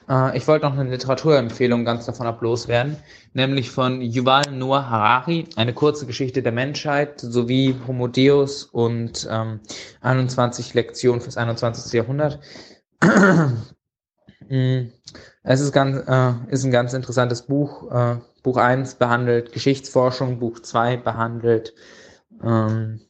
äh, 0.08 0.36
ich 0.36 0.46
wollte 0.46 0.66
noch 0.66 0.76
eine 0.76 0.90
Literaturempfehlung 0.90 1.84
ganz 1.84 2.06
davon 2.06 2.26
ab 2.26 2.40
loswerden, 2.42 2.96
nämlich 3.32 3.70
von 3.70 4.00
Yuval 4.00 4.42
Noah 4.52 4.88
Harari, 4.88 5.48
eine 5.56 5.74
kurze 5.74 6.06
Geschichte 6.06 6.42
der 6.42 6.52
Menschheit, 6.52 7.20
sowie 7.20 7.76
Homo 7.86 8.08
Deus 8.08 8.64
und 8.64 9.26
ähm, 9.30 9.60
21 10.00 10.74
Lektionen 10.74 11.20
fürs 11.20 11.36
21. 11.36 11.92
Jahrhundert. 11.92 12.40
Mm, 14.48 14.92
es 15.42 15.60
ist, 15.60 15.72
ganz, 15.72 16.06
äh, 16.06 16.32
ist 16.52 16.62
ein 16.62 16.70
ganz 16.70 16.92
interessantes 16.92 17.42
Buch. 17.42 17.90
Äh, 17.90 18.18
Buch 18.44 18.58
1 18.58 18.94
behandelt 18.94 19.50
Geschichtsforschung, 19.50 20.38
Buch 20.38 20.60
2 20.60 20.98
behandelt 20.98 21.74
ähm, 22.44 23.00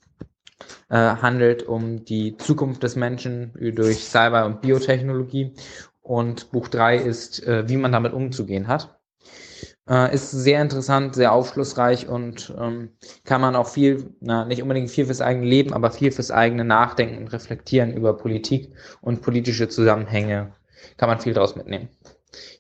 äh, 0.88 0.97
handelt 0.97 1.65
um 1.65 2.04
die 2.04 2.36
Zukunft 2.36 2.83
des 2.83 2.97
Menschen 2.97 3.52
durch 3.74 4.04
Cyber- 4.04 4.47
und 4.47 4.60
Biotechnologie. 4.60 5.52
Und 6.01 6.52
Buch 6.52 6.69
3 6.69 6.99
ist, 6.99 7.44
äh, 7.47 7.69
wie 7.69 7.76
man 7.76 7.90
damit 7.90 8.12
umzugehen 8.12 8.69
hat. 8.69 8.97
Äh, 9.88 10.15
ist 10.15 10.31
sehr 10.31 10.62
interessant, 10.62 11.15
sehr 11.15 11.33
aufschlussreich 11.33 12.08
und 12.08 12.52
ähm, 12.60 12.90
kann 13.24 13.40
man 13.40 13.54
auch 13.54 13.69
viel, 13.69 14.15
na, 14.20 14.44
nicht 14.44 14.62
unbedingt 14.62 14.90
viel 14.90 15.06
fürs 15.06 15.20
eigene 15.20 15.47
Leben, 15.47 15.72
aber 15.72 15.90
viel 15.90 16.10
fürs 16.10 16.31
eigene 16.31 16.65
Nachdenken 16.65 17.19
und 17.19 17.33
Reflektieren 17.33 17.92
über 17.92 18.17
Politik 18.17 18.72
und 19.01 19.22
politische 19.22 19.69
Zusammenhänge. 19.69 20.52
Kann 20.97 21.08
man 21.08 21.20
viel 21.20 21.35
daraus 21.35 21.54
mitnehmen. 21.56 21.88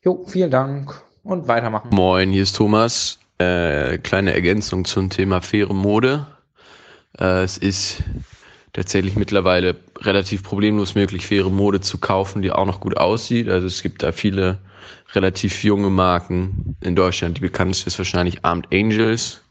Jo, 0.04 0.24
vielen 0.26 0.50
Dank 0.50 1.02
und 1.24 1.48
weitermachen. 1.48 1.90
Moin, 1.92 2.30
hier 2.30 2.44
ist 2.44 2.56
Thomas. 2.56 3.18
Äh, 3.38 3.98
kleine 3.98 4.32
Ergänzung 4.32 4.84
zum 4.84 5.10
Thema 5.10 5.42
faire 5.42 5.74
Mode. 5.74 6.26
Äh, 7.18 7.42
es 7.42 7.58
ist 7.58 8.02
tatsächlich 8.72 9.16
mittlerweile 9.16 9.76
relativ 10.00 10.42
problemlos 10.42 10.94
möglich, 10.94 11.26
faire 11.26 11.50
Mode 11.50 11.80
zu 11.80 11.98
kaufen, 11.98 12.42
die 12.42 12.52
auch 12.52 12.66
noch 12.66 12.80
gut 12.80 12.96
aussieht. 12.96 13.48
Also 13.48 13.66
es 13.66 13.82
gibt 13.82 14.02
da 14.02 14.12
viele 14.12 14.58
relativ 15.14 15.64
junge 15.64 15.90
Marken 15.90 16.58
in 16.80 16.94
Deutschland. 16.94 17.38
Die 17.38 17.42
bekannteste 17.42 17.86
ist 17.86 17.98
wahrscheinlich 17.98 18.44
Armed 18.44 18.66
Angels. 18.72 19.42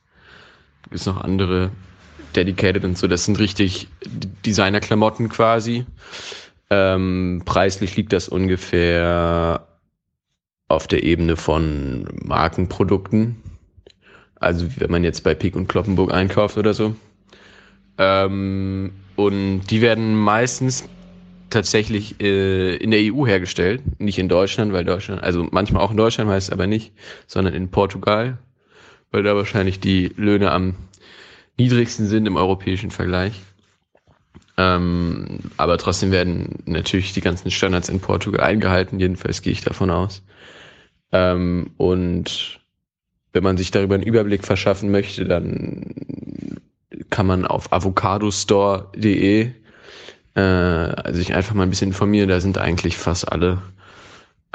Gibt 0.84 0.96
es 0.96 1.06
noch 1.06 1.22
andere 1.22 1.72
Dedicated 2.36 2.84
und 2.84 2.98
so. 2.98 3.08
Das 3.08 3.26
sind 3.26 3.40
richtig 3.40 3.88
Designerklamotten 4.46 5.30
quasi. 5.30 5.86
Ähm, 6.70 7.42
preislich 7.46 7.96
liegt 7.96 8.14
das 8.14 8.28
ungefähr 8.28 9.68
auf 10.68 10.88
der 10.88 11.04
Ebene 11.04 11.38
von 11.38 12.08
Markenprodukten. 12.24 13.42
Also 14.36 14.68
wenn 14.78 14.92
man 14.92 15.04
jetzt 15.04 15.24
bei 15.24 15.34
Pick 15.34 15.56
und 15.56 15.68
Kloppenburg 15.68 16.14
einkauft 16.14 16.58
oder 16.58 16.74
so. 16.74 16.96
Ähm, 17.98 18.92
und 19.16 19.62
die 19.68 19.82
werden 19.82 20.16
meistens 20.16 20.88
tatsächlich 21.50 22.20
äh, 22.22 22.76
in 22.76 22.92
der 22.92 23.00
EU 23.14 23.26
hergestellt, 23.26 23.82
nicht 24.00 24.18
in 24.20 24.28
Deutschland, 24.30 24.74
weil 24.74 24.84
Deutschland, 24.84 25.24
also 25.24 25.48
manchmal 25.52 25.82
auch 25.84 25.92
in 25.92 25.98
Deutschland, 25.98 26.30
heißt 26.30 26.48
es 26.50 26.54
aber 26.54 26.68
nicht, 26.68 26.94
sondern 27.28 27.54
in 27.54 27.70
Portugal, 27.72 28.38
weil 29.12 29.24
da 29.24 29.36
wahrscheinlich 29.36 29.80
die 29.80 30.12
Löhne 30.18 30.52
am 30.52 30.76
niedrigsten 31.58 32.08
sind 32.08 32.26
im 32.26 32.36
europäischen 32.36 32.92
Vergleich. 32.92 33.42
Ähm, 34.58 35.40
aber 35.58 35.78
trotzdem 35.78 36.12
werden 36.12 36.60
natürlich 36.66 37.14
die 37.14 37.22
ganzen 37.22 37.52
Standards 37.52 37.90
in 37.90 38.00
Portugal 38.00 38.42
eingehalten, 38.42 39.00
jedenfalls 39.00 39.42
gehe 39.42 39.54
ich 39.54 39.62
davon 39.62 39.90
aus. 39.92 40.24
Ähm, 41.12 41.72
und 41.78 42.60
wenn 43.34 43.44
man 43.44 43.58
sich 43.58 43.72
darüber 43.72 43.96
einen 43.96 44.04
Überblick 44.04 44.46
verschaffen 44.46 44.92
möchte, 44.92 45.26
dann 45.26 46.62
kann 47.10 47.26
man 47.26 47.46
auf 47.46 47.72
avocadostore.de 47.72 49.52
äh, 50.36 51.14
sich 51.14 51.34
einfach 51.34 51.54
mal 51.56 51.64
ein 51.64 51.70
bisschen 51.70 51.90
informieren. 51.90 52.30
Da 52.30 52.40
sind 52.40 52.58
eigentlich 52.58 52.98
fast 52.98 53.32
alle 53.32 53.62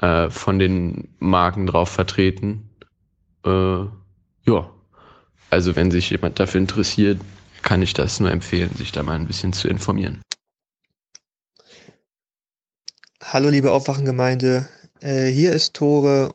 äh, 0.00 0.30
von 0.30 0.58
den 0.58 1.08
Marken 1.18 1.66
drauf 1.66 1.88
vertreten. 1.88 2.70
Äh, 3.44 3.84
ja, 4.46 4.70
also 5.50 5.76
wenn 5.76 5.90
sich 5.90 6.10
jemand 6.10 6.38
dafür 6.38 6.60
interessiert, 6.60 7.20
kann 7.62 7.82
ich 7.82 7.92
das 7.92 8.20
nur 8.20 8.30
empfehlen, 8.30 8.74
sich 8.76 8.92
da 8.92 9.02
mal 9.02 9.14
ein 9.14 9.26
bisschen 9.26 9.52
zu 9.52 9.68
informieren. 9.68 10.22
Hallo 13.22 13.48
liebe 13.48 13.70
Aufwachengemeinde, 13.70 14.68
äh, 15.00 15.26
hier 15.26 15.52
ist 15.52 15.74
Tore. 15.74 16.34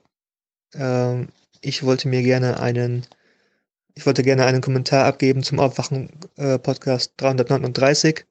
Ähm, 0.74 1.30
ich 1.62 1.84
wollte 1.84 2.08
mir 2.08 2.22
gerne 2.22 2.60
einen 2.60 3.06
ich 3.96 4.06
wollte 4.06 4.24
gerne 4.24 4.46
einen 4.46 4.62
Kommentar 4.62 5.06
abgeben 5.06 5.42
zum 5.42 5.60
Aufwachen-Podcast 5.60 7.12
äh, 7.12 7.18
339 7.18 8.26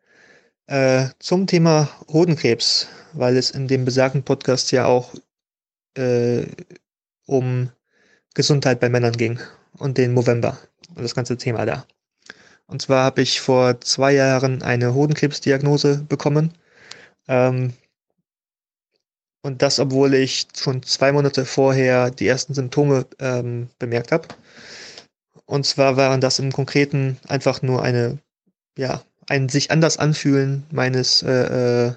äh, 0.66 1.06
zum 1.18 1.46
Thema 1.46 1.88
Hodenkrebs, 2.08 2.86
weil 3.14 3.36
es 3.36 3.50
in 3.50 3.66
dem 3.66 3.84
besagten 3.84 4.22
Podcast 4.22 4.72
ja 4.72 4.86
auch 4.86 5.14
äh, 5.96 6.46
um 7.26 7.70
Gesundheit 8.34 8.80
bei 8.80 8.88
Männern 8.88 9.16
ging 9.16 9.40
und 9.78 9.96
den 9.98 10.14
November 10.14 10.58
und 10.94 11.02
das 11.02 11.14
ganze 11.14 11.36
Thema 11.36 11.64
da. 11.64 11.86
Und 12.66 12.82
zwar 12.82 13.04
habe 13.04 13.22
ich 13.22 13.40
vor 13.40 13.80
zwei 13.80 14.12
Jahren 14.12 14.62
eine 14.62 14.94
Hodenkrebsdiagnose 14.94 16.04
bekommen. 16.08 16.52
Ähm, 17.28 17.72
und 19.42 19.60
das, 19.60 19.78
obwohl 19.78 20.14
ich 20.14 20.48
schon 20.56 20.82
zwei 20.82 21.12
Monate 21.12 21.44
vorher 21.44 22.10
die 22.10 22.26
ersten 22.26 22.54
Symptome 22.54 23.06
ähm, 23.18 23.68
bemerkt 23.78 24.12
habe. 24.12 24.28
Und 25.46 25.66
zwar 25.66 25.96
waren 25.96 26.20
das 26.20 26.38
im 26.38 26.52
Konkreten 26.52 27.18
einfach 27.28 27.62
nur 27.62 27.82
eine, 27.82 28.18
ja, 28.78 29.02
ein 29.28 29.48
sich 29.48 29.70
anders 29.70 29.98
anfühlen 29.98 30.64
meines, 30.70 31.22
äh, 31.22 31.86
äh, 31.88 31.94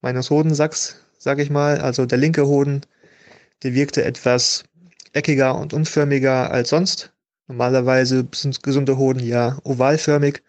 meines 0.00 0.30
Hodensacks, 0.30 0.96
sag 1.18 1.38
ich 1.38 1.50
mal. 1.50 1.80
Also 1.80 2.06
der 2.06 2.18
linke 2.18 2.46
Hoden, 2.46 2.82
der 3.62 3.74
wirkte 3.74 4.04
etwas 4.04 4.64
eckiger 5.12 5.56
und 5.58 5.72
unförmiger 5.72 6.50
als 6.50 6.70
sonst. 6.70 7.12
Normalerweise 7.48 8.26
sind 8.34 8.62
gesunde 8.62 8.96
Hoden 8.98 9.20
ja 9.20 9.58
ovalförmig. 9.64 10.42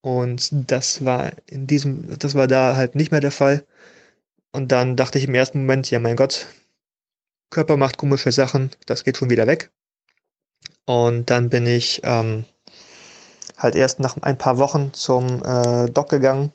Und 0.00 0.50
das 0.70 1.04
war 1.04 1.32
in 1.46 1.66
diesem, 1.66 2.18
das 2.18 2.34
war 2.34 2.46
da 2.46 2.76
halt 2.76 2.94
nicht 2.94 3.10
mehr 3.10 3.20
der 3.20 3.32
Fall. 3.32 3.66
Und 4.52 4.72
dann 4.72 4.96
dachte 4.96 5.18
ich 5.18 5.26
im 5.26 5.34
ersten 5.34 5.60
Moment, 5.60 5.90
ja 5.90 6.00
mein 6.00 6.16
Gott, 6.16 6.46
Körper 7.50 7.76
macht 7.76 7.98
komische 7.98 8.32
Sachen, 8.32 8.70
das 8.86 9.04
geht 9.04 9.16
schon 9.16 9.30
wieder 9.30 9.46
weg. 9.46 9.70
Und 10.84 11.30
dann 11.30 11.50
bin 11.50 11.66
ich 11.66 12.00
ähm, 12.04 12.44
halt 13.56 13.74
erst 13.74 14.00
nach 14.00 14.16
ein 14.22 14.38
paar 14.38 14.58
Wochen 14.58 14.92
zum 14.92 15.42
äh, 15.44 15.90
Doc 15.90 16.08
gegangen. 16.08 16.52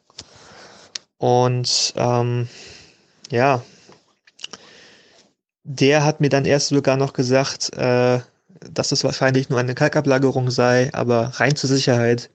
Und 1.18 1.94
ähm, 1.98 2.48
ja, 3.30 3.62
der 5.64 6.04
hat 6.04 6.22
mir 6.22 6.30
dann 6.30 6.46
erst 6.46 6.70
sogar 6.70 6.98
noch 6.98 7.14
gesagt, 7.14 7.76
äh, 7.78 8.20
dass 8.70 8.92
es 8.92 9.04
wahrscheinlich 9.04 9.50
nur 9.50 9.60
eine 9.60 9.76
Kalkablagerung 9.76 10.50
sei, 10.52 10.90
aber 10.94 11.32
rein 11.36 11.56
zur 11.56 11.70
Sicherheit, 11.70 12.30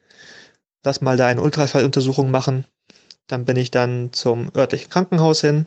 lass 0.84 1.00
mal 1.00 1.16
da 1.16 1.26
eine 1.26 1.42
Ultraschalluntersuchung 1.42 2.30
machen. 2.30 2.66
Dann 3.26 3.44
bin 3.44 3.56
ich 3.56 3.70
dann 3.70 4.12
zum 4.12 4.50
örtlichen 4.56 4.90
Krankenhaus 4.90 5.40
hin, 5.40 5.66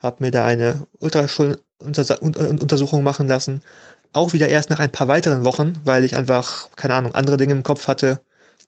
habe 0.00 0.24
mir 0.24 0.30
da 0.30 0.44
eine 0.44 0.86
Ultraschalluntersuchung 1.00 3.02
machen 3.02 3.28
lassen, 3.28 3.62
auch 4.12 4.32
wieder 4.32 4.48
erst 4.48 4.70
nach 4.70 4.80
ein 4.80 4.92
paar 4.92 5.08
weiteren 5.08 5.44
Wochen, 5.44 5.74
weil 5.84 6.04
ich 6.04 6.16
einfach, 6.16 6.70
keine 6.76 6.94
Ahnung, 6.94 7.14
andere 7.14 7.36
Dinge 7.36 7.52
im 7.52 7.62
Kopf 7.62 7.88
hatte 7.88 8.20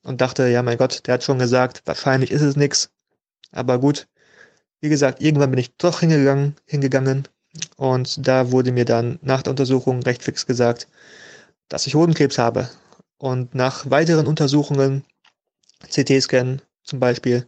und 0.02 0.20
dachte, 0.20 0.48
ja 0.48 0.62
mein 0.62 0.78
Gott, 0.78 1.06
der 1.06 1.14
hat 1.14 1.24
schon 1.24 1.38
gesagt, 1.38 1.82
wahrscheinlich 1.86 2.30
ist 2.30 2.42
es 2.42 2.56
nichts. 2.56 2.90
Aber 3.52 3.78
gut, 3.78 4.08
wie 4.80 4.88
gesagt, 4.88 5.20
irgendwann 5.20 5.50
bin 5.50 5.60
ich 5.60 5.76
doch 5.76 6.00
hingegangen, 6.00 6.56
hingegangen 6.66 7.28
und 7.76 8.26
da 8.26 8.52
wurde 8.52 8.72
mir 8.72 8.84
dann 8.84 9.18
nach 9.22 9.42
der 9.42 9.50
Untersuchung 9.50 10.02
recht 10.02 10.22
fix 10.22 10.46
gesagt, 10.46 10.88
dass 11.68 11.86
ich 11.86 11.94
Hodenkrebs 11.94 12.38
habe. 12.38 12.68
Und 13.18 13.54
nach 13.54 13.90
weiteren 13.90 14.26
Untersuchungen, 14.26 15.04
CT-Scan 15.88 16.62
zum 16.84 17.00
Beispiel, 17.00 17.46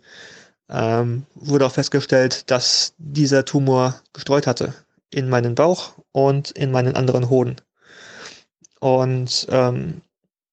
ähm, 0.69 1.27
wurde 1.35 1.67
auch 1.67 1.73
festgestellt, 1.73 2.51
dass 2.51 2.95
dieser 2.99 3.45
Tumor 3.45 4.01
gestreut 4.13 4.47
hatte 4.47 4.75
in 5.11 5.29
meinen 5.29 5.55
Bauch 5.55 5.95
und 6.13 6.51
in 6.53 6.71
meinen 6.71 6.97
anderen 6.97 7.31
Hoden. 7.31 7.57
Und 8.83 9.47
ähm, 9.49 10.03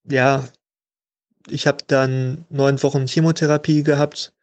ja, 0.08 0.47
ich 1.47 1.65
habe 1.65 1.79
dann 1.88 2.45
neun 2.51 2.81
Wochen 2.83 3.08
Chemotherapie 3.08 3.81
gehabt, 3.81 4.33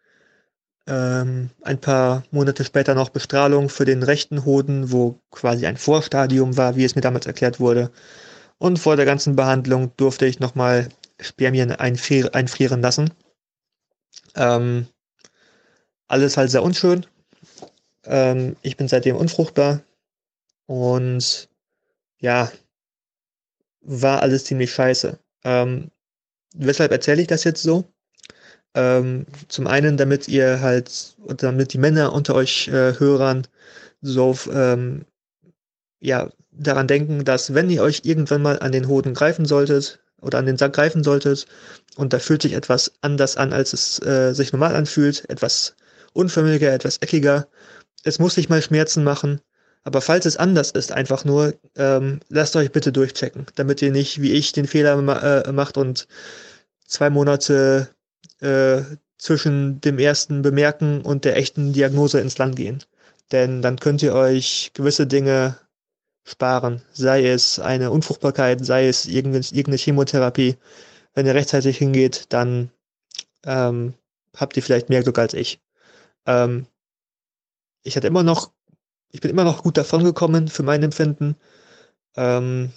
ähm, 0.89 1.51
ein 1.63 1.81
paar 1.81 2.25
Monate 2.33 2.65
später 2.65 2.97
noch 2.97 3.11
Bestrahlung 3.11 3.69
für 3.69 3.85
den 3.85 4.03
rechten 4.03 4.45
Hoden, 4.45 4.91
wo 4.91 5.21
quasi 5.31 5.67
ein 5.67 5.77
Vorstadium 5.77 6.57
war, 6.57 6.75
wie 6.75 6.85
es 6.85 6.97
mir 6.97 7.01
damals 7.01 7.27
erklärt 7.27 7.61
wurde. 7.61 7.93
Und 8.59 8.81
vor 8.81 8.97
der 8.97 9.05
ganzen 9.05 9.37
Behandlung 9.37 9.93
durfte 9.97 10.27
ich 10.27 10.41
nochmal 10.41 10.89
Spermien 11.21 11.71
einfrier 11.71 12.35
einfrieren 12.35 12.83
lassen. 12.83 13.15
Ähm, 14.35 14.89
alles 16.09 16.37
halt 16.37 16.51
sehr 16.51 16.65
unschön. 16.65 17.07
Ähm, 18.05 18.57
ich 18.63 18.77
bin 18.77 18.89
seitdem 18.89 19.15
unfruchtbar. 19.15 19.83
Und 20.67 21.49
ja, 22.19 22.51
war 23.87 24.23
alles 24.23 24.45
ziemlich 24.45 24.73
scheiße. 24.73 25.19
Ähm, 25.45 25.91
weshalb 26.55 26.93
erzähle 26.93 27.23
ich 27.23 27.29
das 27.29 27.45
jetzt 27.45 27.63
so? 27.63 27.85
Ähm, 28.75 29.27
zum 29.49 29.67
einen, 29.67 29.97
damit 29.97 30.29
ihr 30.29 30.61
halt, 30.61 31.17
damit 31.39 31.73
die 31.73 31.79
Männer 31.79 32.13
unter 32.13 32.35
euch 32.35 32.69
äh, 32.69 32.99
Hörern 32.99 33.47
so 34.03 34.37
ähm, 34.53 35.07
ja, 36.01 36.31
daran 36.51 36.89
denken, 36.89 37.25
dass 37.25 37.55
wenn 37.55 37.71
ihr 37.71 37.83
euch 37.83 38.03
irgendwann 38.05 38.43
mal 38.43 38.59
an 38.59 38.73
den 38.73 38.89
Hoden 38.89 39.15
greifen 39.15 39.47
solltet 39.47 40.01
oder 40.21 40.39
an 40.39 40.47
den 40.47 40.59
Sack 40.59 40.75
greifen 40.75 41.03
solltet 41.05 41.47
und 41.97 42.13
da 42.13 42.19
fühlt 42.19 42.43
sich 42.43 42.53
etwas 42.53 42.93
anders 43.01 43.37
an, 43.37 43.53
als 43.53 43.73
es 43.73 44.01
äh, 44.03 44.35
sich 44.35 44.53
normal 44.53 44.75
anfühlt, 44.77 45.29
etwas 45.31 45.75
unförmiger, 46.13 46.73
etwas 46.73 46.99
eckiger, 46.99 47.49
es 48.05 48.19
muss 48.19 48.37
nicht 48.37 48.51
mal 48.51 48.63
Schmerzen 48.63 49.05
machen, 49.05 49.41
aber 49.87 50.01
falls 50.01 50.27
es 50.27 50.37
anders 50.37 50.73
ist, 50.73 50.91
einfach 50.91 51.25
nur, 51.25 51.55
ähm, 51.77 52.19
lasst 52.29 52.57
euch 52.57 52.73
bitte 52.73 52.91
durchchecken, 52.91 53.47
damit 53.55 53.81
ihr 53.83 53.93
nicht 53.93 54.21
wie 54.21 54.33
ich 54.33 54.51
den 54.51 54.67
Fehler 54.67 55.01
ma 55.01 55.43
äh, 55.43 55.53
macht 55.53 55.79
und 55.79 56.09
zwei 56.89 57.09
Monate 57.09 57.89
äh, 58.41 58.83
zwischen 59.17 59.81
dem 59.81 60.01
ersten 60.01 60.43
Bemerken 60.43 61.03
und 61.03 61.25
der 61.25 61.37
echten 61.37 61.73
Diagnose 61.73 62.19
ins 62.19 62.37
Land 62.37 62.57
gehen. 62.57 62.83
Denn 63.31 63.63
dann 63.63 63.79
könnt 63.79 64.03
ihr 64.03 64.13
euch 64.13 64.73
gewisse 64.75 65.07
Dinge 65.07 65.57
sparen, 66.25 66.83
sei 66.93 67.29
es 67.29 67.61
eine 67.61 67.93
Unfruchtbarkeit, 67.93 68.67
sei 68.67 68.89
es 68.89 69.07
irgendeine 69.07 69.77
Chemotherapie. 69.77 70.57
Wenn 71.15 71.27
ihr 71.27 71.35
rechtzeitig 71.37 71.79
hingeht, 71.79 72.25
dann 72.31 72.73
ähm, 73.45 73.95
habt 74.35 74.57
ihr 74.57 74.65
vielleicht 74.65 74.89
mehr 74.89 75.05
Glück 75.05 75.21
als 75.21 75.33
ich. 75.33 75.61
Ähm, 76.27 76.67
ich 77.85 77.95
hatte 77.97 78.09
immer 78.09 78.25
noch, 78.25 78.51
ich 79.17 79.23
bin 79.23 79.31
immer 79.31 79.45
noch 79.45 79.63
gut 79.63 79.79
davon 79.79 80.05
gekommen 80.05 80.49
für 80.49 80.63
mein 80.63 80.83
Empfinden. 80.83 81.37
Ähm, 82.17 82.71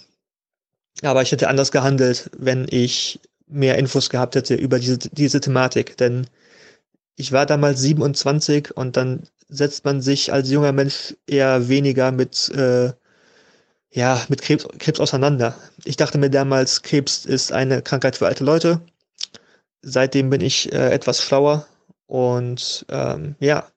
aber 1.02 1.20
ich 1.20 1.32
hätte 1.32 1.48
anders 1.48 1.70
gehandelt, 1.70 2.30
wenn 2.38 2.66
ich 2.70 3.20
mehr 3.46 3.76
Infos 3.76 4.08
gehabt 4.08 4.36
hätte 4.36 4.54
über 4.54 4.78
diese, 4.78 4.96
diese 4.96 5.42
Thematik. 5.42 5.98
Denn 5.98 6.26
ich 7.16 7.32
war 7.32 7.44
damals 7.44 7.82
27 7.82 8.74
und 8.74 8.96
dann 8.96 9.24
setzt 9.50 9.84
man 9.84 10.00
sich 10.00 10.32
als 10.32 10.50
junger 10.50 10.72
Mensch 10.72 11.14
eher 11.26 11.68
weniger 11.68 12.10
mit, 12.10 12.48
äh, 12.54 12.94
ja, 13.90 14.24
mit 14.30 14.40
Krebs, 14.40 14.66
Krebs 14.78 14.98
auseinander. 14.98 15.54
Ich 15.84 15.98
dachte 15.98 16.16
mir 16.16 16.30
damals, 16.30 16.80
Krebs 16.80 17.26
ist 17.26 17.52
eine 17.52 17.82
Krankheit 17.82 18.16
für 18.16 18.26
alte 18.26 18.44
Leute. 18.44 18.80
Seitdem 19.82 20.30
bin 20.30 20.40
ich 20.40 20.72
äh, 20.72 20.90
etwas 20.90 21.22
schlauer 21.22 21.66
und 22.06 22.86
ähm, 22.88 23.36
ja, 23.40 23.70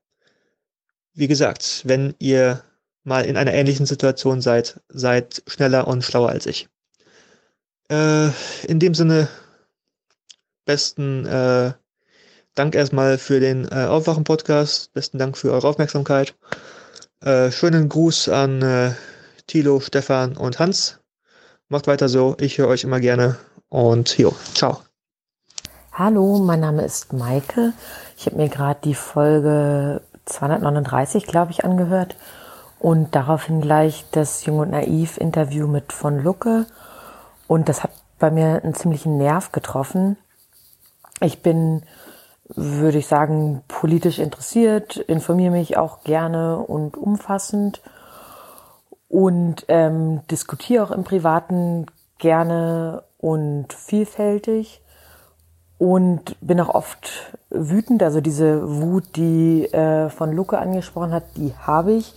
wie 1.13 1.27
gesagt, 1.27 1.83
wenn 1.85 2.15
ihr 2.19 2.63
mal 3.03 3.25
in 3.25 3.37
einer 3.37 3.53
ähnlichen 3.53 3.85
Situation 3.85 4.41
seid, 4.41 4.81
seid 4.89 5.43
schneller 5.47 5.87
und 5.87 6.03
schlauer 6.03 6.29
als 6.29 6.45
ich. 6.45 6.69
Äh, 7.89 8.29
in 8.67 8.79
dem 8.79 8.93
Sinne 8.93 9.27
besten 10.65 11.25
äh, 11.25 11.73
Dank 12.55 12.75
erstmal 12.75 13.17
für 13.17 13.39
den 13.39 13.67
äh, 13.71 13.85
Aufwachen-Podcast. 13.85 14.93
Besten 14.93 15.17
Dank 15.17 15.37
für 15.37 15.51
eure 15.51 15.67
Aufmerksamkeit. 15.67 16.35
Äh, 17.21 17.51
schönen 17.51 17.89
Gruß 17.89 18.29
an 18.29 18.61
äh, 18.61 18.91
Thilo, 19.47 19.79
Stefan 19.79 20.37
und 20.37 20.59
Hans. 20.59 20.99
Macht 21.67 21.87
weiter 21.87 22.09
so. 22.09 22.35
Ich 22.39 22.59
höre 22.59 22.67
euch 22.67 22.83
immer 22.83 22.99
gerne. 22.99 23.37
Und 23.69 24.19
jo, 24.19 24.35
ciao. 24.53 24.81
Hallo, 25.93 26.37
mein 26.37 26.59
Name 26.59 26.85
ist 26.85 27.11
Maike. 27.11 27.73
Ich 28.17 28.27
habe 28.27 28.35
mir 28.35 28.49
gerade 28.49 28.79
die 28.83 28.95
Folge 28.95 30.01
239, 30.25 31.25
glaube 31.25 31.51
ich, 31.51 31.65
angehört. 31.65 32.15
Und 32.79 33.15
daraufhin 33.15 33.61
gleich 33.61 34.05
das 34.11 34.45
Jung 34.45 34.59
und 34.59 34.71
Naiv 34.71 35.17
Interview 35.17 35.67
mit 35.67 35.93
von 35.93 36.21
Lucke. 36.21 36.65
Und 37.47 37.69
das 37.69 37.83
hat 37.83 37.91
bei 38.19 38.31
mir 38.31 38.61
einen 38.63 38.73
ziemlichen 38.73 39.17
Nerv 39.17 39.51
getroffen, 39.51 40.17
ich 41.23 41.41
bin, 41.41 41.83
würde 42.49 42.97
ich 42.97 43.07
sagen, 43.07 43.63
politisch 43.67 44.19
interessiert, 44.19 44.97
informiere 44.97 45.51
mich 45.51 45.77
auch 45.77 46.03
gerne 46.03 46.57
und 46.57 46.97
umfassend. 46.97 47.81
Und 49.07 49.65
ähm, 49.67 50.21
diskutiere 50.29 50.83
auch 50.83 50.91
im 50.91 51.03
Privaten 51.03 51.85
gerne 52.17 53.03
und 53.19 53.71
vielfältig 53.71 54.81
und 55.83 56.37
bin 56.41 56.59
auch 56.59 56.69
oft 56.69 57.37
wütend. 57.49 58.03
Also 58.03 58.21
diese 58.21 58.81
Wut, 58.81 59.15
die 59.15 59.65
äh, 59.73 60.09
von 60.09 60.31
Luke 60.31 60.57
angesprochen 60.57 61.11
hat, 61.11 61.23
die 61.37 61.53
habe 61.59 61.93
ich, 61.93 62.13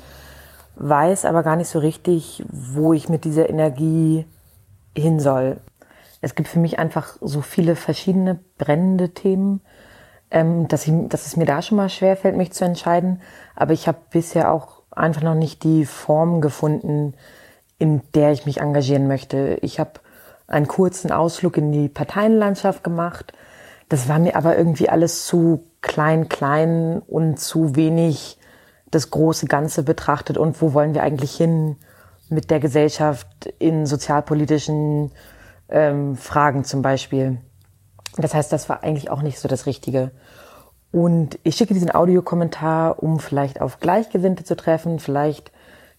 weiß 0.77 1.25
aber 1.25 1.43
gar 1.43 1.57
nicht 1.57 1.69
so 1.69 1.79
richtig, 1.79 2.45
wo 2.51 2.93
ich 2.93 3.09
mit 3.09 3.25
dieser 3.25 3.49
Energie 3.49 4.27
hin 4.95 5.21
soll 5.21 5.59
es 6.27 6.35
gibt 6.35 6.49
für 6.49 6.59
mich 6.59 6.79
einfach 6.79 7.17
so 7.21 7.41
viele 7.41 7.77
verschiedene 7.77 8.39
brennende 8.59 9.11
Themen, 9.11 9.61
ähm, 10.31 10.67
dass, 10.69 10.87
ich, 10.87 10.93
dass 11.09 11.27
es 11.27 11.37
mir 11.37 11.47
da 11.47 11.63
schon 11.63 11.77
mal 11.77 11.89
schwerfällt, 11.89 12.37
mich 12.37 12.53
zu 12.53 12.65
entscheiden. 12.65 13.21
Aber 13.55 13.73
ich 13.73 13.87
habe 13.87 13.99
bisher 14.11 14.53
auch 14.53 14.83
einfach 14.91 15.23
noch 15.23 15.35
nicht 15.35 15.63
die 15.63 15.85
Form 15.85 16.41
gefunden, 16.41 17.15
in 17.79 18.03
der 18.15 18.33
ich 18.33 18.47
mich 18.47 18.61
engagieren 18.61 19.07
möchte. 19.07 19.59
Ich 19.63 19.79
habe 19.79 19.93
einen 20.49 20.67
kurzen 20.67 21.13
Ausflug 21.13 21.59
in 21.59 21.71
die 21.71 21.89
Parteienlandschaft 21.89 22.83
gemacht. 22.83 23.33
Das 23.89 24.09
war 24.09 24.19
mir 24.19 24.37
aber 24.37 24.57
irgendwie 24.57 24.89
alles 24.89 25.27
zu 25.27 25.65
klein, 25.81 26.29
klein 26.29 27.01
und 27.07 27.39
zu 27.39 27.77
wenig 27.77 28.39
das 28.91 29.11
große 29.11 29.47
Ganze 29.47 29.83
betrachtet. 29.83 30.39
Und 30.39 30.61
wo 30.61 30.73
wollen 30.75 30.95
wir 30.95 31.03
eigentlich 31.03 31.37
hin 31.37 31.77
mit 32.29 32.51
der 32.51 32.61
Gesellschaft 32.61 33.47
in 33.59 33.87
sozialpolitischen 33.87 35.13
ähm, 35.69 36.17
Fragen 36.17 36.65
zum 36.65 36.83
Beispiel. 36.83 37.39
Das 38.17 38.35
heißt, 38.35 38.53
das 38.53 38.69
war 38.69 38.83
eigentlich 38.83 39.11
auch 39.11 39.23
nicht 39.23 39.39
so 39.39 39.49
das 39.49 39.67
Richtige. 39.67 40.11
Und 40.91 41.39
ich 41.43 41.57
schicke 41.57 41.75
diesen 41.75 41.95
Audiokommentar, 41.95 43.03
um 43.03 43.19
vielleicht 43.21 43.61
auf 43.61 43.81
Gleichgesinnte 43.81 44.45
zu 44.45 44.57
treffen. 44.57 44.99
Vielleicht 44.99 45.53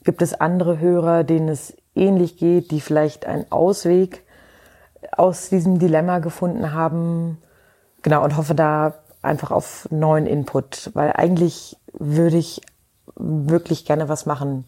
gibt 0.03 0.21
es 0.21 0.33
andere 0.33 0.79
Hörer, 0.79 1.23
denen 1.23 1.49
es 1.49 1.75
ähnlich 1.95 2.37
geht, 2.37 2.71
die 2.71 2.81
vielleicht 2.81 3.25
einen 3.25 3.51
Ausweg 3.51 4.23
aus 5.11 5.49
diesem 5.49 5.79
Dilemma 5.79 6.19
gefunden 6.19 6.73
haben. 6.73 7.37
Genau, 8.01 8.23
und 8.23 8.37
hoffe 8.37 8.55
da 8.55 8.95
einfach 9.21 9.51
auf 9.51 9.87
neuen 9.91 10.27
Input, 10.27 10.91
weil 10.93 11.11
eigentlich 11.13 11.77
würde 11.93 12.37
ich 12.37 12.61
wirklich 13.15 13.85
gerne 13.85 14.07
was 14.07 14.25
machen 14.25 14.65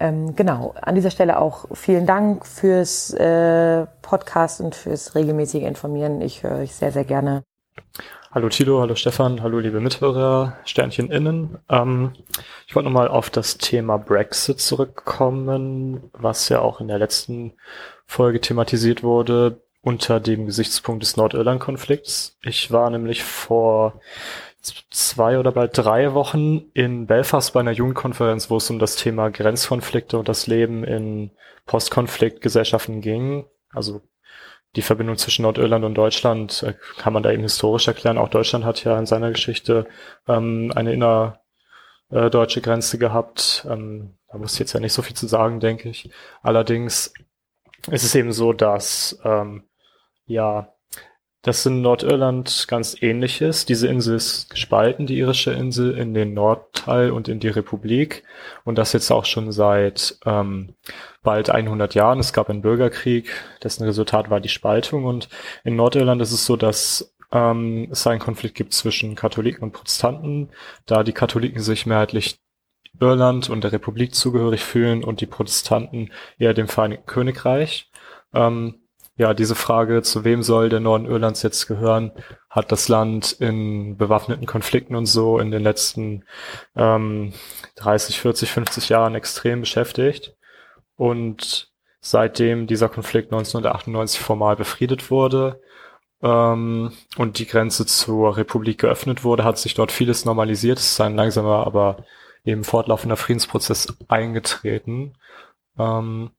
ähm, 0.00 0.34
genau, 0.34 0.74
an 0.80 0.94
dieser 0.94 1.10
Stelle 1.10 1.38
auch 1.38 1.66
vielen 1.72 2.06
Dank 2.06 2.46
fürs 2.46 3.12
äh, 3.14 3.86
Podcast 4.02 4.60
und 4.60 4.74
fürs 4.74 5.14
regelmäßige 5.14 5.62
Informieren. 5.62 6.20
Ich 6.20 6.42
höre 6.42 6.58
euch 6.58 6.74
sehr, 6.74 6.90
sehr 6.90 7.04
gerne. 7.04 7.44
Hallo 8.32 8.48
Tilo, 8.48 8.80
hallo 8.80 8.96
Stefan, 8.96 9.42
hallo 9.42 9.60
liebe 9.60 9.78
Mithörer, 9.78 10.54
Sternchen 10.64 11.10
innen. 11.12 11.58
Ähm, 11.68 12.12
ich 12.66 12.74
wollte 12.74 12.88
nochmal 12.88 13.06
auf 13.06 13.30
das 13.30 13.58
Thema 13.58 13.96
Brexit 13.96 14.58
zurückkommen, 14.58 16.10
was 16.12 16.48
ja 16.48 16.60
auch 16.60 16.80
in 16.80 16.88
der 16.88 16.98
letzten 16.98 17.52
Folge 18.06 18.40
thematisiert 18.40 19.04
wurde 19.04 19.60
unter 19.84 20.18
dem 20.18 20.46
Gesichtspunkt 20.46 21.02
des 21.02 21.16
Nordirland-Konflikts. 21.16 22.38
Ich 22.42 22.72
war 22.72 22.88
nämlich 22.90 23.22
vor 23.22 24.00
zwei 24.90 25.38
oder 25.38 25.52
bald 25.52 25.76
drei 25.76 26.14
Wochen 26.14 26.70
in 26.72 27.06
Belfast 27.06 27.52
bei 27.52 27.60
einer 27.60 27.72
Jugendkonferenz, 27.72 28.48
wo 28.48 28.56
es 28.56 28.70
um 28.70 28.78
das 28.78 28.96
Thema 28.96 29.30
Grenzkonflikte 29.30 30.18
und 30.18 30.26
das 30.26 30.46
Leben 30.46 30.84
in 30.84 31.32
Postkonfliktgesellschaften 31.66 33.02
ging. 33.02 33.44
Also 33.72 34.00
die 34.74 34.82
Verbindung 34.82 35.18
zwischen 35.18 35.42
Nordirland 35.42 35.84
und 35.84 35.94
Deutschland 35.94 36.62
äh, 36.62 36.74
kann 36.96 37.12
man 37.12 37.22
da 37.22 37.30
eben 37.30 37.42
historisch 37.42 37.86
erklären. 37.86 38.16
Auch 38.16 38.30
Deutschland 38.30 38.64
hat 38.64 38.82
ja 38.84 38.98
in 38.98 39.06
seiner 39.06 39.30
Geschichte 39.30 39.86
ähm, 40.26 40.72
eine 40.74 40.94
innerdeutsche 42.10 42.62
Grenze 42.62 42.96
gehabt. 42.96 43.66
Ähm, 43.70 44.16
da 44.28 44.38
muss 44.38 44.54
ich 44.54 44.60
jetzt 44.60 44.72
ja 44.72 44.80
nicht 44.80 44.94
so 44.94 45.02
viel 45.02 45.14
zu 45.14 45.26
sagen, 45.26 45.60
denke 45.60 45.90
ich. 45.90 46.10
Allerdings 46.42 47.12
ist 47.90 48.04
es 48.04 48.14
eben 48.14 48.32
so, 48.32 48.54
dass 48.54 49.20
ähm, 49.24 49.64
ja 50.26 50.74
das 51.44 51.66
in 51.66 51.82
Nordirland 51.82 52.66
ganz 52.68 52.96
ähnlich 53.02 53.42
ist. 53.42 53.68
Diese 53.68 53.86
Insel 53.86 54.16
ist 54.16 54.48
gespalten, 54.48 55.06
die 55.06 55.18
irische 55.18 55.52
Insel, 55.52 55.96
in 55.96 56.14
den 56.14 56.32
Nordteil 56.32 57.10
und 57.10 57.28
in 57.28 57.38
die 57.38 57.48
Republik. 57.48 58.24
Und 58.64 58.78
das 58.78 58.94
jetzt 58.94 59.10
auch 59.10 59.26
schon 59.26 59.52
seit 59.52 60.18
ähm, 60.24 60.74
bald 61.22 61.50
100 61.50 61.94
Jahren. 61.94 62.18
Es 62.18 62.32
gab 62.32 62.48
einen 62.48 62.62
Bürgerkrieg, 62.62 63.30
dessen 63.62 63.84
Resultat 63.84 64.30
war 64.30 64.40
die 64.40 64.48
Spaltung. 64.48 65.04
Und 65.04 65.28
in 65.64 65.76
Nordirland 65.76 66.22
ist 66.22 66.32
es 66.32 66.46
so, 66.46 66.56
dass 66.56 67.14
ähm, 67.30 67.88
es 67.90 68.06
einen 68.06 68.20
Konflikt 68.20 68.54
gibt 68.54 68.72
zwischen 68.72 69.14
Katholiken 69.14 69.64
und 69.64 69.72
Protestanten, 69.72 70.48
da 70.86 71.02
die 71.02 71.12
Katholiken 71.12 71.60
sich 71.60 71.84
mehrheitlich 71.84 72.38
Irland 73.00 73.50
und 73.50 73.64
der 73.64 73.72
Republik 73.72 74.14
zugehörig 74.14 74.64
fühlen 74.64 75.04
und 75.04 75.20
die 75.20 75.26
Protestanten 75.26 76.10
eher 76.38 76.54
dem 76.54 76.68
Vereinigten 76.68 77.06
Königreich. 77.06 77.90
Ähm, 78.32 78.83
ja, 79.16 79.32
diese 79.32 79.54
Frage, 79.54 80.02
zu 80.02 80.24
wem 80.24 80.42
soll 80.42 80.68
der 80.68 80.80
Norden 80.80 81.06
Irlands 81.06 81.42
jetzt 81.42 81.68
gehören, 81.68 82.10
hat 82.50 82.72
das 82.72 82.88
Land 82.88 83.32
in 83.32 83.96
bewaffneten 83.96 84.46
Konflikten 84.46 84.96
und 84.96 85.06
so 85.06 85.38
in 85.38 85.52
den 85.52 85.62
letzten 85.62 86.24
ähm, 86.74 87.32
30, 87.76 88.20
40, 88.20 88.50
50 88.50 88.88
Jahren 88.88 89.14
extrem 89.14 89.60
beschäftigt. 89.60 90.34
Und 90.96 91.72
seitdem 92.00 92.66
dieser 92.66 92.88
Konflikt 92.88 93.32
1998 93.32 94.20
formal 94.20 94.56
befriedet 94.56 95.10
wurde 95.12 95.60
ähm, 96.20 96.92
und 97.16 97.38
die 97.38 97.46
Grenze 97.46 97.86
zur 97.86 98.36
Republik 98.36 98.78
geöffnet 98.80 99.22
wurde, 99.22 99.44
hat 99.44 99.58
sich 99.58 99.74
dort 99.74 99.92
vieles 99.92 100.24
normalisiert. 100.24 100.78
Es 100.78 100.92
ist 100.92 101.00
ein 101.00 101.14
langsamer, 101.14 101.66
aber 101.66 102.04
eben 102.44 102.64
fortlaufender 102.64 103.16
Friedensprozess 103.16 103.96
eingetreten. 104.08 105.14
Ähm, 105.78 106.32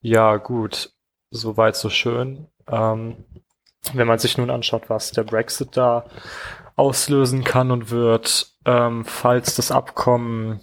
ja, 0.00 0.36
gut 0.36 0.92
soweit 1.30 1.76
so 1.76 1.90
schön. 1.90 2.48
Ähm, 2.68 3.24
wenn 3.92 4.06
man 4.06 4.18
sich 4.18 4.36
nun 4.38 4.50
anschaut, 4.50 4.90
was 4.90 5.12
der 5.12 5.24
Brexit 5.24 5.76
da 5.76 6.04
auslösen 6.76 7.44
kann 7.44 7.70
und 7.70 7.90
wird, 7.90 8.54
ähm, 8.64 9.04
falls 9.04 9.56
das 9.56 9.70
Abkommen 9.70 10.60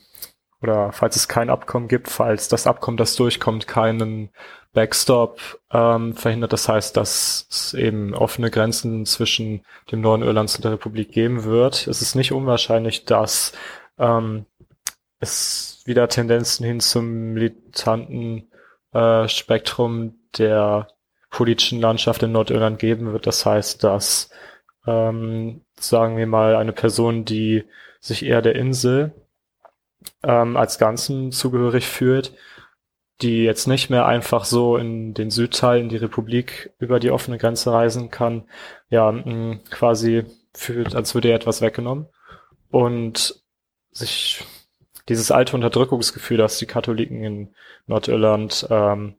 oder 0.61 0.91
falls 0.91 1.15
es 1.15 1.27
kein 1.27 1.49
Abkommen 1.49 1.87
gibt, 1.87 2.09
falls 2.09 2.47
das 2.47 2.67
Abkommen, 2.67 2.97
das 2.97 3.15
durchkommt, 3.15 3.67
keinen 3.67 4.29
Backstop 4.73 5.39
ähm, 5.71 6.15
verhindert. 6.15 6.53
Das 6.53 6.69
heißt, 6.69 6.95
dass 6.95 7.47
es 7.49 7.73
eben 7.73 8.13
offene 8.13 8.51
Grenzen 8.51 9.05
zwischen 9.05 9.65
dem 9.91 10.01
Norden 10.01 10.23
Irlands 10.23 10.55
und 10.55 10.65
der 10.65 10.73
Republik 10.73 11.11
geben 11.11 11.43
wird. 11.43 11.87
Es 11.87 12.01
ist 12.01 12.15
nicht 12.15 12.31
unwahrscheinlich, 12.31 13.05
dass 13.05 13.53
ähm, 13.97 14.45
es 15.19 15.81
wieder 15.85 16.07
Tendenzen 16.07 16.65
hin 16.65 16.79
zum 16.79 17.33
militanten 17.33 18.51
äh, 18.93 19.27
Spektrum 19.27 20.19
der 20.37 20.87
politischen 21.29 21.81
Landschaft 21.81 22.23
in 22.23 22.31
Nordirland 22.31 22.79
geben 22.79 23.11
wird. 23.11 23.27
Das 23.27 23.45
heißt, 23.45 23.83
dass, 23.83 24.29
ähm, 24.87 25.61
sagen 25.79 26.17
wir 26.17 26.27
mal, 26.27 26.55
eine 26.55 26.71
Person, 26.71 27.25
die 27.25 27.63
sich 27.99 28.25
eher 28.25 28.41
der 28.41 28.55
Insel 28.55 29.13
ähm, 30.23 30.55
als 30.55 30.77
Ganzen 30.77 31.31
zugehörig 31.31 31.87
fühlt, 31.87 32.33
die 33.21 33.43
jetzt 33.43 33.67
nicht 33.67 33.89
mehr 33.89 34.05
einfach 34.05 34.45
so 34.45 34.77
in 34.77 35.13
den 35.13 35.31
Südteil, 35.31 35.79
in 35.79 35.89
die 35.89 35.97
Republik 35.97 36.71
über 36.79 36.99
die 36.99 37.11
offene 37.11 37.37
Grenze 37.37 37.71
reisen 37.71 38.11
kann, 38.11 38.47
ja, 38.89 39.11
mh, 39.11 39.59
quasi 39.69 40.25
fühlt, 40.53 40.95
als 40.95 41.15
würde 41.15 41.29
ihr 41.29 41.35
etwas 41.35 41.61
weggenommen. 41.61 42.07
Und 42.69 43.41
sich 43.91 44.43
dieses 45.07 45.31
alte 45.31 45.55
Unterdrückungsgefühl, 45.55 46.37
das 46.37 46.57
die 46.57 46.65
Katholiken 46.65 47.23
in 47.23 47.55
Nordirland 47.87 48.67
ähm, 48.69 49.15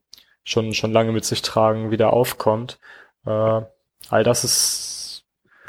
schon, 0.47 0.73
schon 0.73 0.93
lange 0.93 1.13
mit 1.13 1.27
sich 1.27 1.43
tragen, 1.43 1.91
wieder 1.91 2.13
aufkommt. 2.13 2.79
Äh, 3.27 3.61
all 4.09 4.25
das 4.25 4.45
ist, 4.45 5.25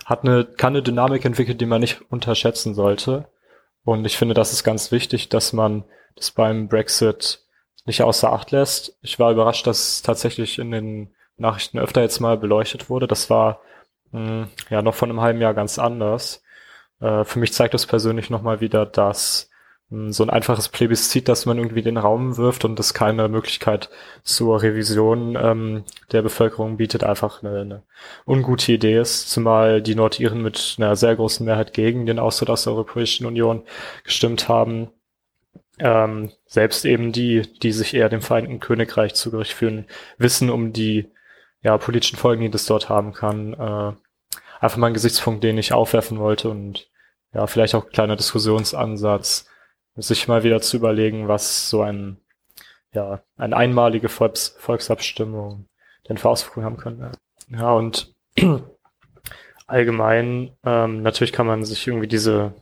hat 0.05 0.23
eine, 0.23 0.45
kann 0.45 0.73
eine 0.73 0.83
Dynamik 0.83 1.25
entwickelt, 1.25 1.59
die 1.59 1.65
man 1.65 1.81
nicht 1.81 1.99
unterschätzen 2.09 2.75
sollte. 2.75 3.27
Und 3.83 4.05
ich 4.05 4.17
finde, 4.17 4.35
das 4.35 4.53
ist 4.53 4.63
ganz 4.63 4.91
wichtig, 4.91 5.29
dass 5.29 5.51
man 5.51 5.83
das 6.15 6.31
beim 6.31 6.67
Brexit 6.67 7.43
nicht 7.85 8.03
außer 8.03 8.31
Acht 8.31 8.51
lässt. 8.51 8.97
Ich 9.01 9.17
war 9.17 9.31
überrascht, 9.31 9.65
dass 9.65 9.93
es 9.93 10.01
tatsächlich 10.03 10.59
in 10.59 10.71
den 10.71 11.15
Nachrichten 11.37 11.79
öfter 11.79 12.01
jetzt 12.01 12.19
mal 12.19 12.37
beleuchtet 12.37 12.89
wurde. 12.89 13.07
Das 13.07 13.29
war 13.29 13.61
mh, 14.11 14.19
hm, 14.19 14.47
ja 14.69 14.81
noch 14.81 14.95
von 14.95 15.09
einem 15.09 15.21
halben 15.21 15.41
Jahr 15.41 15.55
ganz 15.55 15.79
anders. 15.79 16.43
Äh, 17.01 17.23
für 17.23 17.39
mich 17.39 17.53
zeigt 17.53 17.73
das 17.73 17.87
persönlich 17.87 18.29
nochmal 18.29 18.61
wieder, 18.61 18.85
dass 18.85 19.49
so 19.89 20.23
ein 20.23 20.29
einfaches 20.29 20.67
Plebiszit, 20.67 21.29
dass 21.29 21.45
man 21.45 21.57
irgendwie 21.57 21.81
den 21.81 21.95
Raum 21.95 22.35
wirft 22.35 22.65
und 22.65 22.77
das 22.77 22.93
keine 22.93 23.29
Möglichkeit 23.29 23.89
zur 24.23 24.61
Revision 24.61 25.37
ähm, 25.41 25.85
der 26.11 26.21
Bevölkerung 26.21 26.75
bietet, 26.75 27.05
einfach 27.05 27.41
eine, 27.41 27.61
eine 27.61 27.83
ungute 28.25 28.73
Idee 28.73 28.99
ist, 28.99 29.29
zumal 29.29 29.81
die 29.81 29.95
Nordiren 29.95 30.41
mit 30.41 30.75
einer 30.77 30.97
sehr 30.97 31.15
großen 31.15 31.45
Mehrheit 31.45 31.73
gegen 31.73 32.05
den 32.05 32.19
Austritt 32.19 32.49
aus 32.49 32.65
der 32.65 32.73
Europäischen 32.73 33.25
Union 33.25 33.63
gestimmt 34.03 34.49
haben. 34.49 34.89
Ähm, 35.79 36.31
selbst 36.45 36.83
eben 36.83 37.13
die, 37.13 37.43
die 37.61 37.71
sich 37.71 37.93
eher 37.93 38.09
dem 38.09 38.21
Vereinigten 38.21 38.59
Königreich 38.59 39.13
zugehörig 39.13 39.55
fühlen, 39.55 39.85
wissen 40.17 40.49
um 40.49 40.73
die 40.73 41.09
ja, 41.61 41.77
politischen 41.77 42.17
Folgen, 42.17 42.41
die 42.41 42.49
das 42.49 42.65
dort 42.65 42.89
haben 42.89 43.13
kann. 43.13 43.53
Äh, 43.53 43.93
einfach 44.59 44.77
mal 44.77 44.87
ein 44.87 44.93
Gesichtspunkt, 44.93 45.45
den 45.45 45.57
ich 45.57 45.71
aufwerfen 45.71 46.19
wollte 46.19 46.49
und 46.49 46.89
ja, 47.33 47.47
vielleicht 47.47 47.73
auch 47.73 47.85
ein 47.85 47.91
kleiner 47.91 48.15
Diskussionsansatz 48.17 49.47
sich 49.97 50.27
mal 50.27 50.43
wieder 50.43 50.61
zu 50.61 50.77
überlegen, 50.77 51.27
was 51.27 51.69
so 51.69 51.81
ein, 51.81 52.17
ja, 52.93 53.21
eine 53.37 53.55
einmalige 53.55 54.09
Volks 54.09 54.55
Volksabstimmung 54.59 55.65
denn 56.07 56.17
für 56.17 56.29
Auswirkungen 56.29 56.65
haben 56.65 56.77
könnte. 56.77 57.11
Ja, 57.49 57.71
und 57.73 58.13
allgemein, 59.67 60.51
ähm, 60.63 61.01
natürlich 61.01 61.33
kann 61.33 61.47
man 61.47 61.65
sich 61.65 61.87
irgendwie 61.87 62.07
diese 62.07 62.53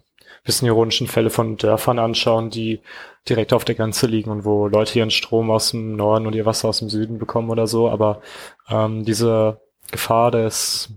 bisschen 0.45 0.67
ironischen 0.67 1.07
Fälle 1.07 1.29
von 1.29 1.57
Dörfern 1.57 1.99
anschauen, 1.99 2.49
die 2.49 2.79
direkt 3.27 3.51
auf 3.51 3.65
der 3.65 3.75
Grenze 3.75 4.07
liegen 4.07 4.29
und 4.29 4.45
wo 4.45 4.67
Leute 4.67 4.99
ihren 4.99 5.11
Strom 5.11 5.49
aus 5.49 5.71
dem 5.71 5.95
Norden 5.95 6.27
und 6.27 6.35
ihr 6.35 6.45
Wasser 6.45 6.69
aus 6.69 6.79
dem 6.79 6.89
Süden 6.89 7.17
bekommen 7.17 7.49
oder 7.49 7.67
so, 7.67 7.89
aber 7.89 8.21
ähm, 8.69 9.03
diese 9.03 9.59
Gefahr 9.91 10.31
des 10.31 10.93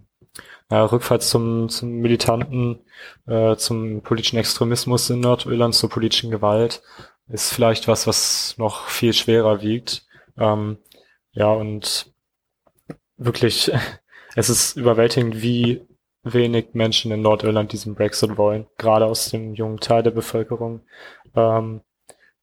äh, 0.71 0.77
rückfalls 0.77 1.31
zum, 1.31 1.69
zum 1.69 1.91
militanten, 2.01 2.81
äh, 3.27 3.57
zum 3.57 4.03
politischen 4.03 4.39
Extremismus 4.39 5.11
in 5.11 5.21
Nordirland, 5.21 5.75
zur 5.75 5.91
politischen 5.91 6.31
Gewalt, 6.31 6.83
ist 7.29 7.53
vielleicht 7.53 7.89
was, 7.89 8.07
was 8.07 8.55
noch 8.59 8.87
viel 8.89 9.13
schwerer 9.13 9.63
wiegt. 9.63 10.07
Ähm, 10.39 10.79
ja, 11.33 11.51
und 11.51 12.13
wirklich, 13.17 13.71
es 14.37 14.51
ist 14.51 14.77
überwältigend, 14.77 15.43
wie 15.43 15.87
wenig 16.23 16.69
Menschen 16.75 17.13
in 17.13 17.23
Nordirland 17.23 17.73
diesen 17.73 17.95
Brexit 17.95 18.37
wollen, 18.37 18.67
gerade 18.77 19.07
aus 19.07 19.31
dem 19.31 19.55
jungen 19.55 19.81
Teil 19.81 20.03
der 20.03 20.11
Bevölkerung, 20.11 20.81
ähm, 21.35 21.81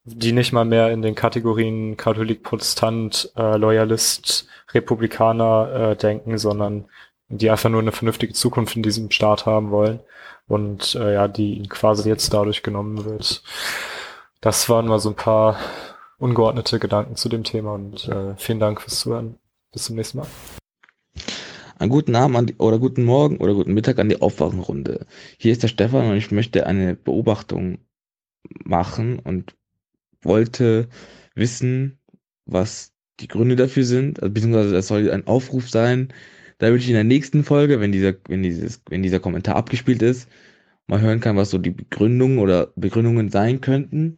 die 0.03 0.31
nicht 0.31 0.53
mal 0.53 0.65
mehr 0.65 0.91
in 0.91 1.01
den 1.01 1.15
Kategorien 1.15 1.97
Katholik, 1.97 2.43
Protestant, 2.43 3.31
äh, 3.35 3.57
Loyalist, 3.57 4.47
Republikaner 4.73 5.91
äh, 5.91 5.95
denken, 5.95 6.37
sondern 6.37 6.85
die 7.29 7.49
einfach 7.49 7.69
nur 7.69 7.81
eine 7.81 7.91
vernünftige 7.91 8.33
Zukunft 8.33 8.75
in 8.75 8.83
diesem 8.83 9.11
Staat 9.11 9.45
haben 9.45 9.71
wollen 9.71 9.99
und 10.47 10.95
äh, 10.95 11.13
ja, 11.13 11.27
die 11.27 11.55
ihnen 11.55 11.69
quasi 11.69 12.07
jetzt 12.07 12.33
dadurch 12.33 12.63
genommen 12.63 13.05
wird. 13.05 13.43
Das 14.41 14.69
waren 14.69 14.87
mal 14.87 14.99
so 14.99 15.09
ein 15.09 15.15
paar 15.15 15.57
ungeordnete 16.17 16.79
Gedanken 16.79 17.15
zu 17.15 17.29
dem 17.29 17.43
Thema 17.43 17.73
und 17.73 18.07
äh, 18.07 18.35
vielen 18.37 18.59
Dank 18.59 18.81
fürs 18.81 18.99
Zuhören. 18.99 19.37
Bis 19.71 19.85
zum 19.85 19.95
nächsten 19.95 20.19
Mal. 20.19 20.27
Einen 21.77 21.89
guten 21.89 22.15
Abend 22.15 22.51
die, 22.51 22.55
oder 22.57 22.79
guten 22.79 23.03
Morgen 23.03 23.37
oder 23.37 23.53
guten 23.53 23.73
Mittag 23.73 23.99
an 23.99 24.07
die 24.07 24.21
Aufwachenrunde. 24.21 25.05
Hier 25.37 25.51
ist 25.51 25.63
der 25.63 25.67
Stefan 25.67 26.09
und 26.09 26.15
ich 26.15 26.31
möchte 26.31 26.65
eine 26.67 26.95
Beobachtung 26.95 27.79
machen 28.63 29.19
und 29.19 29.55
wollte 30.21 30.87
wissen, 31.33 31.99
was 32.45 32.93
die 33.19 33.27
Gründe 33.27 33.55
dafür 33.55 33.83
sind, 33.83 34.21
also 34.21 34.33
beziehungsweise 34.33 34.73
das 34.73 34.87
soll 34.87 35.09
ein 35.11 35.27
Aufruf 35.27 35.69
sein, 35.69 36.13
da 36.57 36.67
würde 36.67 36.79
ich 36.79 36.87
in 36.89 36.95
der 36.95 37.03
nächsten 37.03 37.43
Folge, 37.43 37.79
wenn 37.79 37.91
dieser, 37.91 38.13
wenn 38.27 38.43
dieses, 38.43 38.81
wenn 38.89 39.03
dieser 39.03 39.19
Kommentar 39.19 39.55
abgespielt 39.55 40.01
ist, 40.01 40.29
mal 40.87 41.01
hören 41.01 41.19
kann, 41.19 41.37
was 41.37 41.49
so 41.49 41.57
die 41.57 41.71
Begründungen 41.71 42.39
oder 42.39 42.71
Begründungen 42.75 43.29
sein 43.29 43.61
könnten. 43.61 44.17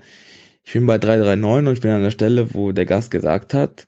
Ich 0.63 0.73
bin 0.73 0.85
bei 0.85 0.97
339 0.97 1.67
und 1.69 1.73
ich 1.73 1.81
bin 1.81 1.91
an 1.91 2.03
der 2.03 2.11
Stelle, 2.11 2.53
wo 2.53 2.71
der 2.71 2.85
Gast 2.85 3.11
gesagt 3.11 3.53
hat, 3.53 3.87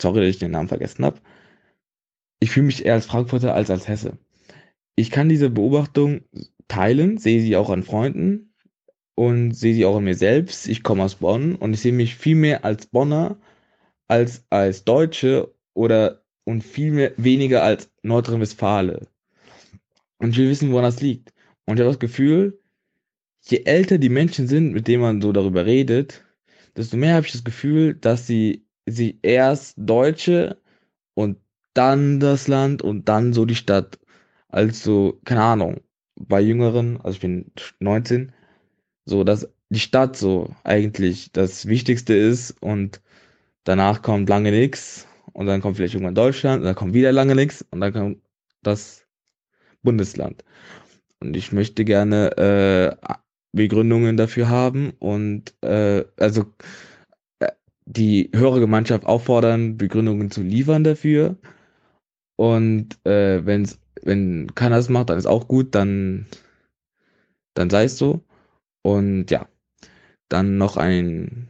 sorry, 0.00 0.20
dass 0.20 0.30
ich 0.30 0.38
den 0.38 0.52
Namen 0.52 0.68
vergessen 0.68 1.04
habe, 1.04 1.20
ich 2.40 2.50
fühle 2.50 2.66
mich 2.66 2.84
eher 2.84 2.94
als 2.94 3.06
Frankfurter 3.06 3.54
als 3.54 3.70
als 3.70 3.88
Hesse. 3.88 4.18
Ich 4.96 5.10
kann 5.10 5.28
diese 5.28 5.50
Beobachtung 5.50 6.22
teilen, 6.68 7.18
sehe 7.18 7.40
sie 7.42 7.56
auch 7.56 7.70
an 7.70 7.82
Freunden 7.82 8.54
und 9.14 9.52
sehe 9.52 9.74
sie 9.74 9.86
auch 9.86 9.96
an 9.96 10.04
mir 10.04 10.14
selbst. 10.16 10.68
Ich 10.68 10.82
komme 10.82 11.04
aus 11.04 11.16
Bonn 11.16 11.54
und 11.56 11.74
ich 11.74 11.80
sehe 11.80 11.92
mich 11.92 12.16
viel 12.16 12.36
mehr 12.36 12.64
als 12.64 12.86
Bonner 12.86 13.38
als 14.08 14.44
als 14.50 14.84
Deutsche 14.84 15.54
oder 15.74 16.22
und 16.46 16.62
viel 16.62 16.92
mehr, 16.92 17.12
weniger 17.16 17.62
als 17.62 17.90
Nordrhein-Westfalen. 18.02 19.06
Und 20.18 20.36
will 20.36 20.48
wissen, 20.48 20.70
woran 20.72 20.84
das 20.84 21.02
liegt. 21.02 21.34
Und 21.66 21.76
ich 21.76 21.80
habe 21.80 21.90
das 21.90 21.98
Gefühl, 21.98 22.58
je 23.42 23.64
älter 23.64 23.98
die 23.98 24.08
Menschen 24.08 24.48
sind, 24.48 24.72
mit 24.72 24.88
denen 24.88 25.02
man 25.02 25.20
so 25.20 25.32
darüber 25.32 25.66
redet, 25.66 26.24
desto 26.76 26.96
mehr 26.96 27.16
habe 27.16 27.26
ich 27.26 27.32
das 27.32 27.44
Gefühl, 27.44 27.94
dass 27.94 28.26
sie, 28.26 28.64
sie 28.86 29.18
erst 29.22 29.74
Deutsche 29.76 30.58
und 31.14 31.38
dann 31.74 32.20
das 32.20 32.48
Land 32.48 32.80
und 32.80 33.08
dann 33.08 33.32
so 33.32 33.44
die 33.44 33.54
Stadt 33.56 33.98
Also, 34.48 35.20
keine 35.24 35.42
Ahnung, 35.42 35.80
bei 36.16 36.40
Jüngeren, 36.40 36.98
also 36.98 37.16
ich 37.16 37.20
bin 37.20 37.52
19, 37.80 38.32
so 39.04 39.24
dass 39.24 39.48
die 39.70 39.80
Stadt 39.80 40.16
so 40.16 40.54
eigentlich 40.64 41.32
das 41.32 41.66
Wichtigste 41.66 42.14
ist 42.14 42.52
und 42.62 43.02
danach 43.64 44.02
kommt 44.02 44.28
lange 44.28 44.52
nichts 44.52 45.06
und 45.36 45.44
dann 45.44 45.60
kommt 45.60 45.76
vielleicht 45.76 45.92
irgendwann 45.92 46.14
Deutschland 46.14 46.60
und 46.60 46.64
dann 46.64 46.74
kommt 46.74 46.94
wieder 46.94 47.12
lange 47.12 47.34
nichts 47.34 47.62
und 47.70 47.80
dann 47.82 47.92
kommt 47.92 48.22
das 48.62 49.06
Bundesland. 49.82 50.42
Und 51.20 51.36
ich 51.36 51.52
möchte 51.52 51.84
gerne 51.84 52.96
äh, 53.02 53.16
Begründungen 53.52 54.16
dafür 54.16 54.48
haben 54.48 54.94
und 54.98 55.54
äh, 55.62 56.06
also 56.16 56.46
äh, 57.40 57.52
die 57.84 58.30
Hörergemeinschaft 58.34 59.04
auffordern, 59.04 59.76
Begründungen 59.76 60.30
zu 60.30 60.40
liefern 60.40 60.84
dafür. 60.84 61.36
Und 62.36 62.98
äh, 63.06 63.44
wenn's, 63.44 63.78
wenn 64.02 64.54
keiner 64.54 64.78
es 64.78 64.88
macht, 64.88 65.10
dann 65.10 65.18
ist 65.18 65.26
auch 65.26 65.48
gut, 65.48 65.74
dann, 65.74 66.26
dann 67.52 67.68
sei 67.68 67.84
es 67.84 67.98
so. 67.98 68.24
Und 68.80 69.30
ja, 69.30 69.46
dann 70.30 70.56
noch 70.56 70.78
ein 70.78 71.48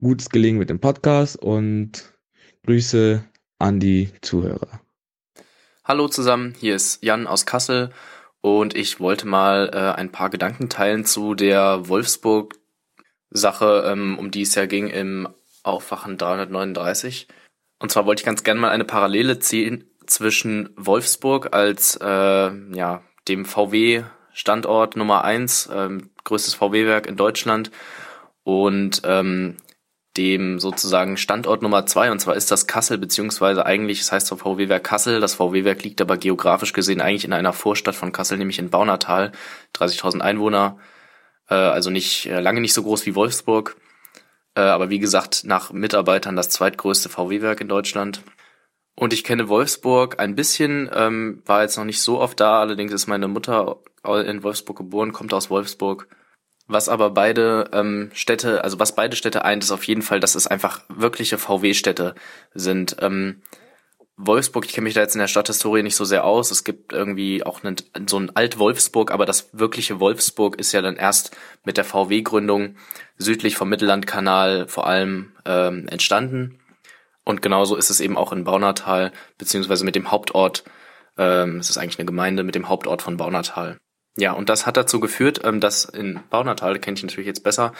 gutes 0.00 0.30
Gelingen 0.30 0.58
mit 0.58 0.70
dem 0.70 0.80
Podcast 0.80 1.36
und 1.36 2.15
Grüße 2.66 3.22
an 3.60 3.78
die 3.78 4.10
Zuhörer. 4.22 4.80
Hallo 5.84 6.08
zusammen, 6.08 6.52
hier 6.58 6.74
ist 6.74 7.00
Jan 7.04 7.28
aus 7.28 7.46
Kassel 7.46 7.90
und 8.40 8.74
ich 8.74 8.98
wollte 8.98 9.28
mal 9.28 9.70
äh, 9.72 9.92
ein 9.96 10.10
paar 10.10 10.30
Gedanken 10.30 10.68
teilen 10.68 11.04
zu 11.04 11.36
der 11.36 11.88
Wolfsburg-Sache, 11.88 13.84
ähm, 13.86 14.18
um 14.18 14.32
die 14.32 14.42
es 14.42 14.56
ja 14.56 14.66
ging 14.66 14.88
im 14.88 15.28
Aufwachen 15.62 16.18
339. 16.18 17.28
Und 17.78 17.92
zwar 17.92 18.04
wollte 18.04 18.22
ich 18.22 18.26
ganz 18.26 18.42
gerne 18.42 18.60
mal 18.60 18.70
eine 18.70 18.84
Parallele 18.84 19.38
ziehen 19.38 19.88
zwischen 20.06 20.70
Wolfsburg 20.76 21.54
als 21.54 21.96
äh, 22.02 22.50
ja, 22.74 23.04
dem 23.28 23.44
VW-Standort 23.44 24.96
Nummer 24.96 25.22
eins, 25.22 25.70
ähm, 25.72 26.10
größtes 26.24 26.54
VW-Werk 26.54 27.06
in 27.06 27.16
Deutschland 27.16 27.70
und 28.42 29.02
ähm, 29.04 29.56
dem 30.16 30.58
sozusagen 30.58 31.16
Standort 31.16 31.62
Nummer 31.62 31.86
zwei, 31.86 32.10
und 32.10 32.20
zwar 32.20 32.36
ist 32.36 32.50
das 32.50 32.66
Kassel, 32.66 32.98
beziehungsweise 32.98 33.66
eigentlich, 33.66 34.00
es 34.00 34.12
heißt 34.12 34.26
zwar 34.26 34.38
VW-Werk 34.38 34.84
Kassel, 34.84 35.20
das 35.20 35.34
VW-Werk 35.34 35.82
liegt 35.82 36.00
aber 36.00 36.16
geografisch 36.16 36.72
gesehen 36.72 37.00
eigentlich 37.00 37.24
in 37.24 37.32
einer 37.32 37.52
Vorstadt 37.52 37.94
von 37.94 38.12
Kassel, 38.12 38.38
nämlich 38.38 38.58
in 38.58 38.70
Baunatal, 38.70 39.32
30.000 39.74 40.20
Einwohner, 40.20 40.78
äh, 41.48 41.54
also 41.54 41.90
nicht 41.90 42.26
äh, 42.26 42.40
lange 42.40 42.60
nicht 42.60 42.74
so 42.74 42.82
groß 42.82 43.06
wie 43.06 43.14
Wolfsburg, 43.14 43.76
äh, 44.54 44.60
aber 44.60 44.90
wie 44.90 44.98
gesagt, 44.98 45.44
nach 45.44 45.72
Mitarbeitern 45.72 46.36
das 46.36 46.50
zweitgrößte 46.50 47.08
VW-Werk 47.08 47.60
in 47.60 47.68
Deutschland. 47.68 48.22
Und 48.94 49.12
ich 49.12 49.24
kenne 49.24 49.48
Wolfsburg 49.48 50.18
ein 50.18 50.34
bisschen, 50.34 50.90
ähm, 50.94 51.42
war 51.44 51.62
jetzt 51.62 51.76
noch 51.76 51.84
nicht 51.84 52.00
so 52.00 52.18
oft 52.20 52.40
da, 52.40 52.60
allerdings 52.60 52.92
ist 52.92 53.06
meine 53.06 53.28
Mutter 53.28 53.78
in 54.04 54.42
Wolfsburg 54.42 54.78
geboren, 54.78 55.12
kommt 55.12 55.34
aus 55.34 55.50
Wolfsburg 55.50 56.08
was 56.66 56.88
aber 56.88 57.10
beide 57.10 57.70
ähm, 57.72 58.10
Städte, 58.12 58.64
also 58.64 58.78
was 58.78 58.94
beide 58.94 59.16
Städte 59.16 59.44
eint, 59.44 59.62
ist 59.62 59.70
auf 59.70 59.84
jeden 59.84 60.02
Fall, 60.02 60.20
dass 60.20 60.34
es 60.34 60.46
einfach 60.46 60.82
wirkliche 60.88 61.38
VW-Städte 61.38 62.14
sind. 62.54 62.96
Ähm, 63.00 63.42
Wolfsburg, 64.18 64.64
ich 64.64 64.72
kenne 64.72 64.84
mich 64.84 64.94
da 64.94 65.00
jetzt 65.00 65.14
in 65.14 65.20
der 65.20 65.28
Stadthistorie 65.28 65.82
nicht 65.82 65.94
so 65.94 66.06
sehr 66.06 66.24
aus. 66.24 66.50
Es 66.50 66.64
gibt 66.64 66.92
irgendwie 66.92 67.44
auch 67.44 67.62
einen, 67.62 67.76
so 68.08 68.18
ein 68.18 68.34
Alt-Wolfsburg, 68.34 69.10
aber 69.10 69.26
das 69.26 69.50
wirkliche 69.52 70.00
Wolfsburg 70.00 70.58
ist 70.58 70.72
ja 70.72 70.80
dann 70.80 70.96
erst 70.96 71.36
mit 71.64 71.76
der 71.76 71.84
VW-Gründung 71.84 72.76
südlich 73.18 73.56
vom 73.56 73.68
Mittellandkanal 73.68 74.68
vor 74.68 74.86
allem 74.86 75.32
ähm, 75.44 75.86
entstanden. 75.88 76.58
Und 77.24 77.42
genauso 77.42 77.76
ist 77.76 77.90
es 77.90 78.00
eben 78.00 78.16
auch 78.16 78.32
in 78.32 78.44
Baunatal, 78.44 79.12
beziehungsweise 79.36 79.84
mit 79.84 79.96
dem 79.96 80.10
Hauptort, 80.10 80.64
ähm, 81.18 81.58
es 81.58 81.68
ist 81.68 81.76
eigentlich 81.76 81.98
eine 81.98 82.06
Gemeinde 82.06 82.42
mit 82.42 82.54
dem 82.54 82.68
Hauptort 82.68 83.02
von 83.02 83.18
Baunatal. 83.18 83.76
Ja, 84.16 84.32
und 84.32 84.48
das 84.48 84.66
hat 84.66 84.76
dazu 84.76 85.00
geführt, 85.00 85.40
ähm, 85.44 85.60
dass 85.60 85.84
in 85.84 86.20
Baunatal, 86.30 86.78
kenne 86.78 86.96
ich 86.96 87.02
natürlich 87.02 87.26
jetzt 87.26 87.44
besser, 87.44 87.72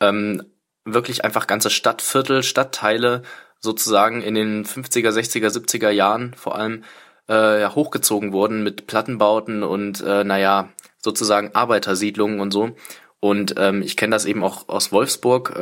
ähm, 0.00 0.44
wirklich 0.84 1.24
einfach 1.24 1.46
ganze 1.46 1.70
Stadtviertel, 1.70 2.42
Stadtteile 2.42 3.22
sozusagen 3.58 4.22
in 4.22 4.34
den 4.34 4.64
50er, 4.64 5.10
60er, 5.10 5.48
70er 5.48 5.90
Jahren 5.90 6.34
vor 6.34 6.56
allem 6.56 6.84
äh, 7.26 7.66
hochgezogen 7.68 8.32
wurden 8.32 8.62
mit 8.62 8.86
Plattenbauten 8.86 9.62
und 9.62 10.00
äh, 10.02 10.24
naja, 10.24 10.70
sozusagen 11.02 11.54
Arbeitersiedlungen 11.54 12.40
und 12.40 12.52
so. 12.52 12.76
Und 13.20 13.54
ähm, 13.58 13.82
ich 13.82 13.96
kenne 13.96 14.14
das 14.14 14.26
eben 14.26 14.44
auch 14.44 14.68
aus 14.68 14.92
Wolfsburg, 14.92 15.58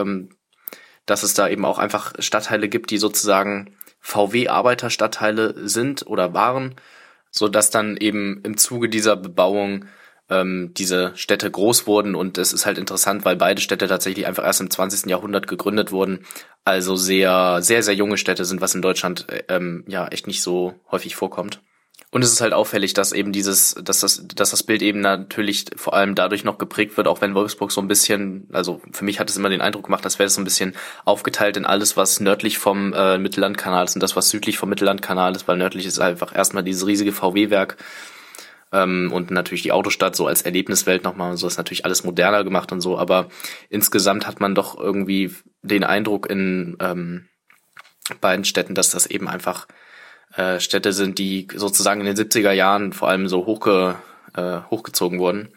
dass 1.07 1.23
es 1.23 1.35
da 1.35 1.49
eben 1.49 1.65
auch 1.65 1.79
einfach 1.79 2.13
Stadtteile 2.19 2.69
gibt, 2.69 2.91
die 2.91 2.99
sozusagen 2.99 3.77
VW-Arbeiterstadtteile 4.01 5.67
sind 5.69 6.07
oder 6.07 6.35
waren, 6.35 6.75
so 7.31 7.49
dass 7.49 7.71
dann 7.71 7.97
eben 7.97 8.41
im 8.45 8.57
Zuge 8.57 8.89
dieser 8.89 9.17
Bebauung 9.17 9.87
ähm, 10.29 10.73
diese 10.77 11.13
Städte 11.15 11.51
groß 11.51 11.87
wurden 11.87 12.15
und 12.15 12.39
es 12.39 12.53
ist 12.53 12.67
halt 12.67 12.79
interessant, 12.79 13.25
weil 13.25 13.37
beide 13.37 13.61
Städte 13.61 13.87
tatsächlich 13.87 14.27
einfach 14.27 14.45
erst 14.45 14.61
im 14.61 14.71
20. 14.71 15.09
Jahrhundert 15.09 15.47
gegründet 15.47 15.93
wurden. 15.93 16.25
Also 16.65 16.97
sehr, 16.97 17.63
sehr, 17.63 17.83
sehr 17.83 17.95
junge 17.95 18.19
Städte 18.19 18.45
sind, 18.45 18.61
was 18.61 18.75
in 18.75 18.83
Deutschland 18.83 19.27
ähm, 19.49 19.85
ja 19.87 20.09
echt 20.09 20.27
nicht 20.27 20.43
so 20.43 20.75
häufig 20.91 21.15
vorkommt. 21.15 21.61
Und 22.11 22.23
es 22.23 22.33
ist 22.33 22.41
halt 22.41 22.53
auffällig, 22.53 22.95
dass 22.95 23.13
eben 23.13 23.33
dieses, 23.33 23.75
dass 23.83 24.01
das, 24.01 24.27
dass 24.35 24.51
das 24.51 24.63
Bild 24.63 24.81
eben 24.81 25.01
natürlich 25.01 25.67
vor 25.77 25.95
allem 25.95 26.15
dadurch 26.15 26.45
noch 26.45 26.57
geprägt 26.57 26.97
wird, 26.97 27.09
auch 27.09 27.21
wenn 27.21 27.35
Wolfsburg 27.35 27.73
so 27.73 27.81
ein 27.81 27.89
bisschen, 27.89 28.49
also 28.53 28.81
für 28.93 29.05
mich 29.05 29.19
hat 29.19 29.29
es 29.29 29.37
immer 29.37 29.49
den 29.49 29.61
Eindruck 29.61 29.85
gemacht, 29.85 30.05
dass 30.05 30.19
wäre 30.19 30.29
es 30.29 30.35
so 30.35 30.41
ein 30.41 30.45
bisschen 30.45 30.75
aufgeteilt 31.05 31.57
in 31.57 31.67
alles, 31.67 31.97
was 31.97 32.21
nördlich 32.21 32.59
vom 32.59 32.93
äh, 32.95 33.19
Mittellandkanal 33.19 33.85
ist 33.85 33.97
und 33.97 34.03
das, 34.03 34.17
was 34.17 34.31
südlich 34.31 34.57
vom 34.57 34.69
Mittellandkanal 34.69 35.35
ist, 35.35 35.47
weil 35.49 35.57
nördlich 35.57 35.85
ist 35.85 35.99
einfach 35.99 36.35
erstmal 36.35 36.63
dieses 36.63 36.87
riesige 36.87 37.13
VW-Werk 37.13 37.77
ähm, 38.77 39.11
und 39.13 39.31
natürlich 39.31 39.63
die 39.63 39.73
Autostadt 39.73 40.15
so 40.15 40.27
als 40.27 40.43
Erlebniswelt 40.43 41.05
nochmal 41.05 41.37
so 41.37 41.47
ist 41.47 41.57
natürlich 41.57 41.85
alles 41.85 42.05
moderner 42.05 42.45
gemacht 42.45 42.73
und 42.73 42.81
so, 42.81 42.99
aber 42.99 43.29
insgesamt 43.71 44.27
hat 44.27 44.41
man 44.41 44.55
doch 44.55 44.79
irgendwie 44.79 45.35
den 45.63 45.85
Eindruck 45.85 46.29
in 46.29 46.77
ähm, 46.81 47.29
beiden 48.21 48.45
Städten, 48.45 48.75
dass 48.75 48.91
das 48.91 49.07
eben 49.07 49.29
einfach 49.29 49.67
äh, 50.35 50.61
Städte 50.61 50.93
sind, 50.93 51.19
die 51.19 51.49
sozusagen 51.55 52.01
in 52.01 52.07
den 52.07 52.17
70er 52.17 52.53
Jahren 52.53 52.93
vor 52.93 53.09
allem 53.09 53.29
so 53.29 53.47
hochge, 53.47 53.97
äh, 54.35 54.61
hochgezogen 54.71 55.19
wurden. 55.19 55.49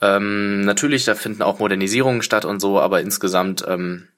Ähm, 0.00 0.62
natürlich, 0.62 1.04
da 1.04 1.14
finden 1.14 1.42
auch 1.42 1.58
Modernisierungen 1.58 2.22
statt 2.22 2.44
und 2.44 2.60
so, 2.60 2.80
aber 2.80 3.00
insgesamt 3.00 3.64
ähm, 3.66 4.08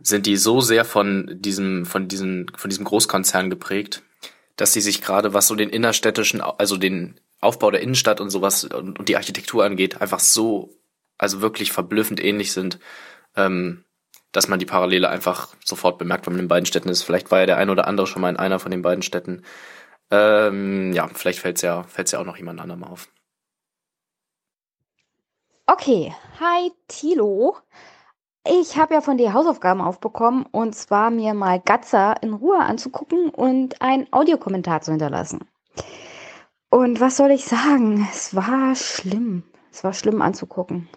sind 0.00 0.26
die 0.26 0.36
so 0.36 0.60
sehr 0.60 0.84
von 0.84 1.38
diesem, 1.40 1.86
von 1.86 2.08
diesem, 2.08 2.46
von 2.54 2.68
diesem 2.68 2.84
Großkonzern 2.84 3.48
geprägt, 3.48 4.02
dass 4.56 4.72
sie 4.72 4.80
sich 4.80 5.02
gerade, 5.02 5.34
was 5.34 5.46
so 5.46 5.54
den 5.54 5.70
innerstädtischen, 5.70 6.40
also 6.40 6.76
den 6.76 7.20
Aufbau 7.40 7.70
der 7.70 7.82
Innenstadt 7.82 8.20
und 8.20 8.30
sowas 8.30 8.64
und, 8.64 9.08
die 9.08 9.16
Architektur 9.16 9.64
angeht, 9.64 10.00
einfach 10.00 10.20
so, 10.20 10.74
also 11.18 11.40
wirklich 11.40 11.72
verblüffend 11.72 12.22
ähnlich 12.22 12.52
sind, 12.52 12.78
ähm, 13.36 13.84
dass 14.32 14.48
man 14.48 14.58
die 14.58 14.66
Parallele 14.66 15.08
einfach 15.08 15.54
sofort 15.64 15.98
bemerkt, 15.98 16.26
wenn 16.26 16.34
man 16.34 16.40
in 16.40 16.48
beiden 16.48 16.66
Städten 16.66 16.88
ist. 16.88 17.02
Vielleicht 17.02 17.30
war 17.30 17.40
ja 17.40 17.46
der 17.46 17.58
ein 17.58 17.70
oder 17.70 17.86
andere 17.86 18.06
schon 18.06 18.22
mal 18.22 18.30
in 18.30 18.36
einer 18.36 18.58
von 18.58 18.70
den 18.70 18.82
beiden 18.82 19.02
Städten. 19.02 19.42
Ähm, 20.10 20.92
ja, 20.92 21.08
vielleicht 21.08 21.40
fällt's 21.40 21.62
ja, 21.62 21.82
fällt's 21.84 22.12
ja 22.12 22.18
auch 22.18 22.24
noch 22.24 22.36
jemand 22.36 22.60
anderem 22.60 22.84
auf. 22.84 23.08
Okay, 25.66 26.14
hi 26.38 26.70
Tilo. 26.86 27.56
Ich 28.48 28.78
habe 28.78 28.94
ja 28.94 29.00
von 29.00 29.18
dir 29.18 29.32
Hausaufgaben 29.32 29.80
aufbekommen 29.80 30.46
und 30.52 30.74
zwar 30.74 31.10
mir 31.10 31.34
mal 31.34 31.58
Gatzer 31.58 32.14
in 32.22 32.32
Ruhe 32.32 32.58
anzugucken 32.58 33.30
und 33.30 33.82
einen 33.82 34.06
Audiokommentar 34.12 34.82
zu 34.82 34.92
hinterlassen. 34.92 35.40
Und 36.70 37.00
was 37.00 37.16
soll 37.16 37.32
ich 37.32 37.44
sagen? 37.44 38.06
Es 38.12 38.36
war 38.36 38.76
schlimm. 38.76 39.42
Es 39.72 39.82
war 39.82 39.94
schlimm 39.94 40.22
anzugucken. 40.22 40.88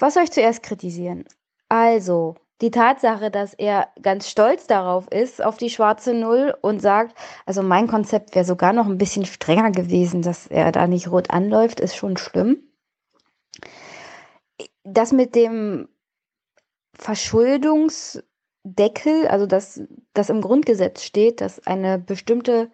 Was 0.00 0.14
soll 0.14 0.24
ich 0.24 0.32
zuerst 0.32 0.64
kritisieren? 0.64 1.24
Also, 1.68 2.34
die 2.62 2.72
Tatsache, 2.72 3.30
dass 3.30 3.54
er 3.54 3.88
ganz 4.02 4.28
stolz 4.28 4.66
darauf 4.66 5.06
ist, 5.12 5.42
auf 5.42 5.56
die 5.56 5.70
schwarze 5.70 6.14
Null 6.14 6.54
und 6.62 6.82
sagt, 6.82 7.16
also 7.46 7.62
mein 7.62 7.86
Konzept 7.86 8.34
wäre 8.34 8.44
sogar 8.44 8.72
noch 8.72 8.86
ein 8.86 8.98
bisschen 8.98 9.24
strenger 9.24 9.70
gewesen, 9.70 10.22
dass 10.22 10.48
er 10.48 10.72
da 10.72 10.88
nicht 10.88 11.10
rot 11.10 11.30
anläuft, 11.30 11.78
ist 11.78 11.94
schon 11.94 12.16
schlimm 12.16 12.69
das 14.92 15.12
mit 15.12 15.34
dem 15.34 15.88
Verschuldungsdeckel, 16.94 19.26
also 19.28 19.46
dass 19.46 19.80
das 20.12 20.30
im 20.30 20.40
Grundgesetz 20.40 21.02
steht, 21.02 21.40
dass 21.40 21.66
eine 21.66 21.98
bestimmte 21.98 22.70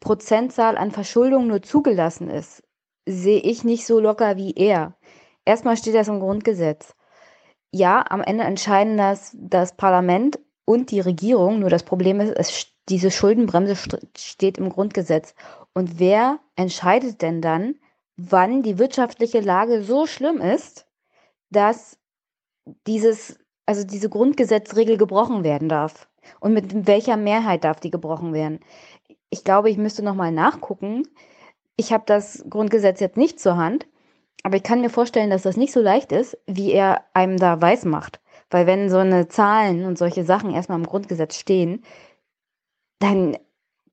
Prozentzahl 0.00 0.76
an 0.76 0.90
Verschuldung 0.90 1.46
nur 1.46 1.62
zugelassen 1.62 2.28
ist, 2.28 2.62
sehe 3.06 3.40
ich 3.40 3.64
nicht 3.64 3.86
so 3.86 4.00
locker 4.00 4.36
wie 4.36 4.54
er. 4.54 4.96
Erstmal 5.44 5.76
steht 5.76 5.94
das 5.94 6.08
im 6.08 6.20
Grundgesetz. 6.20 6.94
Ja, 7.72 8.04
am 8.08 8.20
Ende 8.20 8.44
entscheiden 8.44 8.96
das 8.96 9.36
das 9.38 9.76
Parlament 9.76 10.38
und 10.64 10.90
die 10.90 11.00
Regierung. 11.00 11.60
Nur 11.60 11.70
das 11.70 11.82
Problem 11.82 12.20
ist, 12.20 12.32
es, 12.36 12.66
diese 12.88 13.10
Schuldenbremse 13.10 13.76
steht 14.16 14.58
im 14.58 14.68
Grundgesetz. 14.68 15.34
Und 15.74 15.98
wer 15.98 16.38
entscheidet 16.56 17.22
denn 17.22 17.40
dann, 17.40 17.76
wann 18.16 18.62
die 18.62 18.78
wirtschaftliche 18.78 19.40
Lage 19.40 19.82
so 19.82 20.06
schlimm 20.06 20.40
ist, 20.40 20.86
dass 21.52 21.98
dieses, 22.86 23.38
also 23.66 23.84
diese 23.84 24.08
Grundgesetzregel 24.08 24.96
gebrochen 24.96 25.44
werden 25.44 25.68
darf. 25.68 26.08
Und 26.40 26.54
mit 26.54 26.86
welcher 26.86 27.16
Mehrheit 27.16 27.64
darf 27.64 27.80
die 27.80 27.90
gebrochen 27.90 28.32
werden? 28.32 28.60
ich 29.32 29.44
glaube, 29.44 29.70
ich 29.70 29.78
müsste 29.78 30.04
nochmal 30.04 30.30
nachgucken. 30.30 31.08
Ich 31.76 31.90
habe 31.90 32.04
das 32.06 32.44
Grundgesetz 32.50 33.00
jetzt 33.00 33.16
nicht 33.16 33.40
zur 33.40 33.56
Hand, 33.56 33.86
aber 34.42 34.56
ich 34.56 34.62
kann 34.62 34.82
mir 34.82 34.90
vorstellen, 34.90 35.30
dass 35.30 35.42
das 35.42 35.56
nicht 35.56 35.72
so 35.72 35.80
leicht 35.80 36.12
ist, 36.12 36.36
wie 36.46 36.70
er 36.70 37.02
einem 37.14 37.38
da 37.38 37.60
weiß 37.60 37.86
macht. 37.86 38.20
Weil 38.50 38.66
wenn 38.66 38.90
so 38.90 38.98
eine 38.98 39.28
Zahlen 39.28 39.86
und 39.86 39.96
solche 39.96 40.24
Sachen 40.24 40.50
erstmal 40.50 40.78
im 40.78 40.86
Grundgesetz 40.86 41.38
stehen, 41.38 41.82
dann 42.98 43.38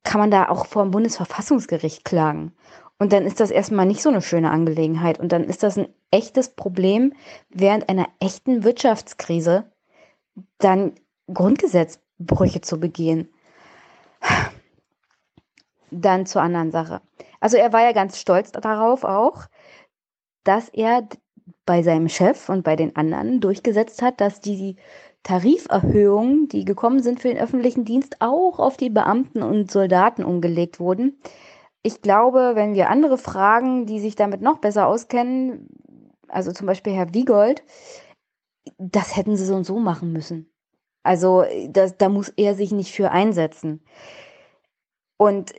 kann 0.03 0.19
man 0.19 0.31
da 0.31 0.49
auch 0.49 0.65
vor 0.65 0.83
dem 0.83 0.91
Bundesverfassungsgericht 0.91 2.05
klagen. 2.05 2.53
Und 2.97 3.13
dann 3.13 3.25
ist 3.25 3.39
das 3.39 3.51
erstmal 3.51 3.85
nicht 3.85 4.01
so 4.01 4.09
eine 4.09 4.21
schöne 4.21 4.51
Angelegenheit. 4.51 5.19
Und 5.19 5.31
dann 5.31 5.45
ist 5.45 5.63
das 5.63 5.77
ein 5.77 5.87
echtes 6.11 6.49
Problem, 6.49 7.13
während 7.49 7.87
einer 7.87 8.07
echten 8.19 8.63
Wirtschaftskrise 8.63 9.71
dann 10.57 10.93
Grundgesetzbrüche 11.33 12.61
zu 12.61 12.79
begehen. 12.79 13.29
Dann 15.91 16.27
zur 16.27 16.43
anderen 16.43 16.69
Sache. 16.69 17.01
Also 17.39 17.57
er 17.57 17.73
war 17.73 17.81
ja 17.81 17.93
ganz 17.93 18.19
stolz 18.19 18.51
darauf 18.51 19.03
auch, 19.03 19.47
dass 20.43 20.69
er 20.69 21.07
bei 21.65 21.81
seinem 21.81 22.09
Chef 22.09 22.47
und 22.47 22.63
bei 22.63 22.75
den 22.75 22.95
anderen 22.95 23.39
durchgesetzt 23.39 24.03
hat, 24.03 24.21
dass 24.21 24.39
die 24.39 24.75
Tariferhöhungen, 25.29 26.47
die 26.47 26.65
gekommen 26.65 27.03
sind 27.03 27.19
für 27.19 27.27
den 27.27 27.37
öffentlichen 27.37 27.85
Dienst, 27.85 28.15
auch 28.19 28.57
auf 28.57 28.77
die 28.77 28.89
Beamten 28.89 29.43
und 29.43 29.69
Soldaten 29.69 30.23
umgelegt 30.23 30.79
wurden. 30.79 31.21
Ich 31.83 32.01
glaube, 32.01 32.53
wenn 32.55 32.73
wir 32.73 32.89
andere 32.89 33.19
fragen, 33.19 33.85
die 33.85 33.99
sich 33.99 34.15
damit 34.15 34.41
noch 34.41 34.57
besser 34.57 34.87
auskennen, 34.87 35.69
also 36.27 36.51
zum 36.51 36.65
Beispiel 36.65 36.93
Herr 36.93 37.13
Wiegold, 37.13 37.63
das 38.79 39.15
hätten 39.15 39.35
sie 39.35 39.45
so 39.45 39.53
und 39.53 39.65
so 39.65 39.77
machen 39.77 40.11
müssen. 40.11 40.51
Also 41.03 41.45
das, 41.67 41.95
da 41.95 42.09
muss 42.09 42.29
er 42.29 42.55
sich 42.55 42.71
nicht 42.71 42.91
für 42.91 43.11
einsetzen. 43.11 43.83
Und 45.17 45.53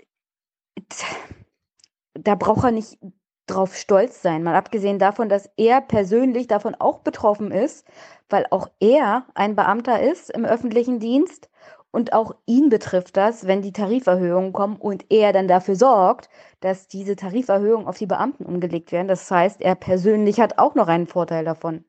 da 2.14 2.34
braucht 2.34 2.64
er 2.64 2.72
nicht 2.72 2.98
drauf 3.46 3.76
stolz 3.76 4.20
sein, 4.20 4.42
mal 4.42 4.56
abgesehen 4.56 4.98
davon, 4.98 5.28
dass 5.28 5.48
er 5.56 5.80
persönlich 5.80 6.48
davon 6.48 6.74
auch 6.74 7.00
betroffen 7.00 7.52
ist, 7.52 7.86
weil 8.30 8.46
auch 8.50 8.68
er 8.80 9.26
ein 9.34 9.56
Beamter 9.56 10.00
ist 10.00 10.30
im 10.30 10.44
öffentlichen 10.44 10.98
Dienst 10.98 11.50
und 11.90 12.12
auch 12.12 12.34
ihn 12.46 12.68
betrifft 12.68 13.16
das, 13.16 13.46
wenn 13.46 13.62
die 13.62 13.72
Tariferhöhungen 13.72 14.52
kommen 14.52 14.76
und 14.76 15.06
er 15.10 15.32
dann 15.32 15.48
dafür 15.48 15.74
sorgt, 15.74 16.28
dass 16.60 16.86
diese 16.86 17.16
Tariferhöhungen 17.16 17.86
auf 17.86 17.98
die 17.98 18.06
Beamten 18.06 18.44
umgelegt 18.46 18.92
werden. 18.92 19.08
Das 19.08 19.30
heißt, 19.30 19.60
er 19.60 19.74
persönlich 19.74 20.40
hat 20.40 20.58
auch 20.58 20.74
noch 20.74 20.88
einen 20.88 21.06
Vorteil 21.06 21.44
davon. 21.44 21.84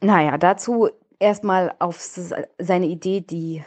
Naja, 0.00 0.38
dazu 0.38 0.88
erstmal 1.18 1.74
auf 1.78 2.00
seine 2.00 2.86
Idee, 2.86 3.20
die 3.20 3.62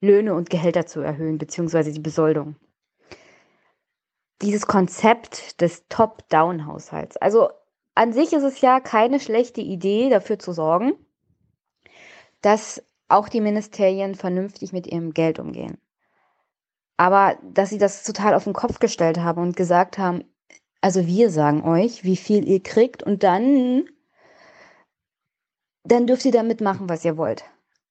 Löhne 0.00 0.34
und 0.34 0.50
Gehälter 0.50 0.86
zu 0.86 1.00
erhöhen, 1.00 1.38
beziehungsweise 1.38 1.92
die 1.92 2.00
Besoldung. 2.00 2.56
Dieses 4.42 4.66
Konzept 4.66 5.60
des 5.60 5.86
Top-Down-Haushalts. 5.88 7.16
Also 7.18 7.50
an 7.96 8.12
sich 8.12 8.32
ist 8.32 8.42
es 8.42 8.60
ja 8.60 8.78
keine 8.78 9.18
schlechte 9.18 9.62
Idee, 9.62 10.10
dafür 10.10 10.38
zu 10.38 10.52
sorgen, 10.52 10.92
dass 12.42 12.82
auch 13.08 13.28
die 13.28 13.40
Ministerien 13.40 14.14
vernünftig 14.14 14.72
mit 14.72 14.86
ihrem 14.86 15.14
Geld 15.14 15.38
umgehen. 15.38 15.78
Aber 16.98 17.38
dass 17.42 17.70
sie 17.70 17.78
das 17.78 18.04
total 18.04 18.34
auf 18.34 18.44
den 18.44 18.52
Kopf 18.52 18.78
gestellt 18.78 19.18
haben 19.18 19.42
und 19.42 19.56
gesagt 19.56 19.96
haben, 19.98 20.24
also 20.82 21.06
wir 21.06 21.30
sagen 21.30 21.64
euch, 21.64 22.04
wie 22.04 22.16
viel 22.16 22.46
ihr 22.46 22.62
kriegt 22.62 23.02
und 23.02 23.22
dann, 23.22 23.88
dann 25.84 26.06
dürft 26.06 26.26
ihr 26.26 26.32
damit 26.32 26.60
machen, 26.60 26.88
was 26.88 27.04
ihr 27.04 27.16
wollt. 27.16 27.44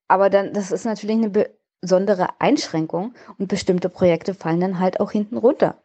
Aber 0.08 0.30
dann, 0.30 0.54
das 0.54 0.72
ist 0.72 0.86
natürlich 0.86 1.18
eine 1.18 1.50
besondere 1.82 2.40
Einschränkung 2.40 3.16
und 3.40 3.48
bestimmte 3.48 3.90
Projekte 3.90 4.36
fallen 4.36 4.60
dann 4.60 4.80
halt 4.80 5.00
auch 5.00 5.12
hinten 5.12 5.38
runter. 5.38 5.82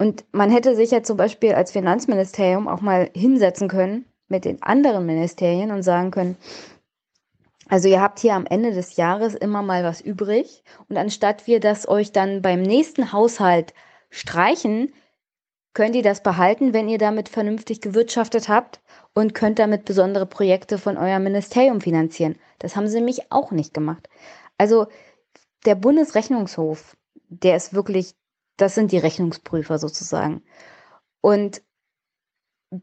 Und 0.00 0.24
man 0.32 0.50
hätte 0.50 0.74
sich 0.74 0.92
ja 0.92 1.02
zum 1.02 1.18
Beispiel 1.18 1.52
als 1.52 1.72
Finanzministerium 1.72 2.68
auch 2.68 2.80
mal 2.80 3.10
hinsetzen 3.14 3.68
können 3.68 4.06
mit 4.28 4.46
den 4.46 4.62
anderen 4.62 5.04
Ministerien 5.04 5.70
und 5.72 5.82
sagen 5.82 6.10
können, 6.10 6.38
also 7.68 7.86
ihr 7.86 8.00
habt 8.00 8.18
hier 8.18 8.32
am 8.32 8.46
Ende 8.46 8.72
des 8.72 8.96
Jahres 8.96 9.34
immer 9.34 9.60
mal 9.60 9.84
was 9.84 10.00
übrig 10.00 10.64
und 10.88 10.96
anstatt 10.96 11.46
wir 11.46 11.60
das 11.60 11.86
euch 11.86 12.12
dann 12.12 12.40
beim 12.40 12.62
nächsten 12.62 13.12
Haushalt 13.12 13.74
streichen, 14.08 14.94
könnt 15.74 15.94
ihr 15.94 16.02
das 16.02 16.22
behalten, 16.22 16.72
wenn 16.72 16.88
ihr 16.88 16.98
damit 16.98 17.28
vernünftig 17.28 17.82
gewirtschaftet 17.82 18.48
habt 18.48 18.80
und 19.12 19.34
könnt 19.34 19.58
damit 19.58 19.84
besondere 19.84 20.24
Projekte 20.24 20.78
von 20.78 20.96
eurem 20.96 21.24
Ministerium 21.24 21.82
finanzieren. 21.82 22.36
Das 22.58 22.74
haben 22.74 22.88
sie 22.88 22.96
nämlich 22.96 23.30
auch 23.30 23.50
nicht 23.50 23.74
gemacht. 23.74 24.08
Also 24.56 24.86
der 25.66 25.74
Bundesrechnungshof, 25.74 26.96
der 27.28 27.56
ist 27.56 27.74
wirklich 27.74 28.14
das 28.60 28.74
sind 28.74 28.92
die 28.92 28.98
Rechnungsprüfer 28.98 29.78
sozusagen. 29.78 30.42
Und 31.20 31.62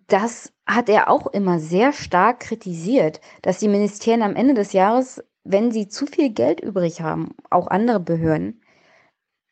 das 0.08 0.54
hat 0.66 0.90
er 0.90 1.10
auch 1.10 1.28
immer 1.28 1.60
sehr 1.60 1.94
stark 1.94 2.42
kritisiert, 2.42 3.22
dass 3.42 3.60
die 3.60 3.70
Ministerien 3.70 4.22
am 4.22 4.36
Ende 4.36 4.54
des 4.54 4.74
Jahres, 4.74 5.24
wenn 5.44 5.72
sie 5.72 5.88
zu 5.88 6.06
viel 6.06 6.30
Geld 6.30 6.60
übrig 6.60 7.02
haben, 7.02 7.36
auch 7.50 7.68
andere 7.68 8.00
Behörden, 8.00 8.62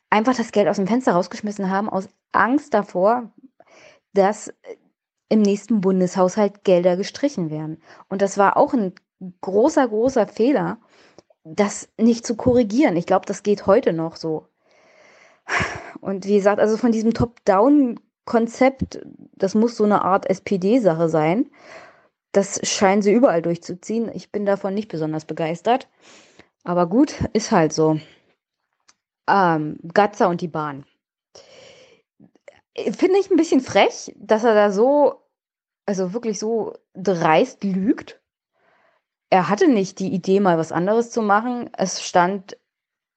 einfach 0.09 0.35
das 0.35 0.51
Geld 0.51 0.67
aus 0.67 0.75
dem 0.75 0.87
Fenster 0.87 1.13
rausgeschmissen 1.13 1.69
haben, 1.69 1.89
aus 1.89 2.09
Angst 2.31 2.73
davor, 2.73 3.31
dass 4.13 4.53
im 5.29 5.41
nächsten 5.41 5.81
Bundeshaushalt 5.81 6.63
Gelder 6.63 6.97
gestrichen 6.97 7.49
werden. 7.49 7.81
Und 8.09 8.21
das 8.21 8.37
war 8.37 8.57
auch 8.57 8.73
ein 8.73 8.93
großer, 9.41 9.87
großer 9.87 10.27
Fehler, 10.27 10.79
das 11.43 11.89
nicht 11.97 12.25
zu 12.25 12.35
korrigieren. 12.35 12.97
Ich 12.97 13.05
glaube, 13.05 13.25
das 13.25 13.43
geht 13.43 13.67
heute 13.67 13.93
noch 13.93 14.15
so. 14.15 14.47
Und 16.01 16.25
wie 16.25 16.35
gesagt, 16.35 16.59
also 16.59 16.77
von 16.77 16.91
diesem 16.91 17.13
Top-Down-Konzept, 17.13 19.05
das 19.33 19.55
muss 19.55 19.77
so 19.77 19.83
eine 19.83 20.03
Art 20.03 20.29
SPD-Sache 20.29 21.09
sein. 21.09 21.49
Das 22.31 22.59
scheinen 22.67 23.01
sie 23.01 23.13
überall 23.13 23.41
durchzuziehen. 23.41 24.11
Ich 24.13 24.31
bin 24.31 24.45
davon 24.45 24.73
nicht 24.73 24.89
besonders 24.89 25.25
begeistert. 25.25 25.87
Aber 26.63 26.87
gut, 26.87 27.15
ist 27.33 27.51
halt 27.51 27.73
so. 27.73 27.99
Ähm, 29.27 29.79
Gatzer 29.93 30.29
und 30.29 30.41
die 30.41 30.47
Bahn. 30.47 30.85
Finde 32.75 33.19
ich 33.19 33.31
ein 33.31 33.37
bisschen 33.37 33.61
frech, 33.61 34.13
dass 34.17 34.43
er 34.43 34.53
da 34.53 34.71
so, 34.71 35.21
also 35.85 36.13
wirklich 36.13 36.39
so 36.39 36.73
dreist 36.93 37.63
lügt. 37.63 38.19
Er 39.29 39.49
hatte 39.49 39.67
nicht 39.67 39.99
die 39.99 40.13
Idee, 40.13 40.39
mal 40.39 40.57
was 40.57 40.71
anderes 40.71 41.11
zu 41.11 41.21
machen. 41.21 41.69
Es 41.77 42.03
stand 42.03 42.57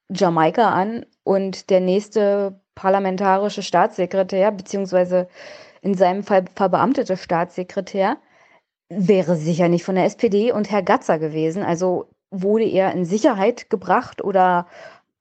Jamaika 0.09 0.69
an 0.69 1.05
und 1.23 1.69
der 1.69 1.81
nächste 1.81 2.61
parlamentarische 2.79 3.61
Staatssekretär, 3.61 4.53
beziehungsweise 4.53 5.27
in 5.81 5.95
seinem 5.95 6.23
Fall 6.23 6.45
verbeamtete 6.55 7.17
Staatssekretär, 7.17 8.15
wäre 8.87 9.35
sicher 9.35 9.67
nicht 9.67 9.83
von 9.83 9.95
der 9.95 10.05
SPD 10.05 10.53
und 10.53 10.71
Herr 10.71 10.81
Gatzer 10.81 11.19
gewesen. 11.19 11.61
Also 11.61 12.07
wurde 12.31 12.63
er 12.63 12.93
in 12.93 13.03
Sicherheit 13.03 13.69
gebracht 13.69 14.23
oder 14.23 14.65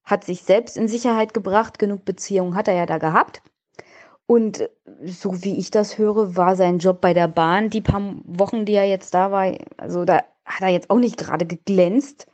hat 0.04 0.22
sich 0.22 0.42
selbst 0.42 0.76
in 0.76 0.86
Sicherheit 0.86 1.34
gebracht. 1.34 1.80
Genug 1.80 2.04
Beziehungen 2.04 2.54
hat 2.54 2.68
er 2.68 2.74
ja 2.74 2.86
da 2.86 2.98
gehabt. 2.98 3.42
Und 4.26 4.70
so 5.02 5.42
wie 5.42 5.58
ich 5.58 5.72
das 5.72 5.98
höre, 5.98 6.36
war 6.36 6.54
sein 6.54 6.78
Job 6.78 7.00
bei 7.00 7.12
der 7.12 7.26
Bahn 7.26 7.70
die 7.70 7.80
paar 7.80 8.14
Wochen, 8.24 8.66
die 8.66 8.74
er 8.74 8.86
jetzt 8.86 9.14
da 9.14 9.32
war, 9.32 9.52
also 9.78 10.04
da 10.04 10.22
hat 10.44 10.60
er 10.60 10.68
jetzt 10.68 10.90
auch 10.90 10.98
nicht 10.98 11.16
gerade 11.16 11.44
geglänzt. 11.44 12.28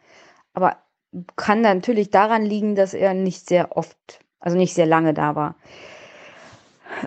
Aber 0.53 0.77
kann 1.37 1.63
natürlich 1.63 2.11
daran 2.11 2.45
liegen, 2.45 2.75
dass 2.75 2.93
er 2.93 3.15
nicht 3.15 3.49
sehr 3.49 3.77
oft, 3.77 4.24
also 4.45 4.59
nicht 4.59 4.75
sehr 4.75 4.85
lange 4.85 5.15
da 5.15 5.35
war. 5.35 5.55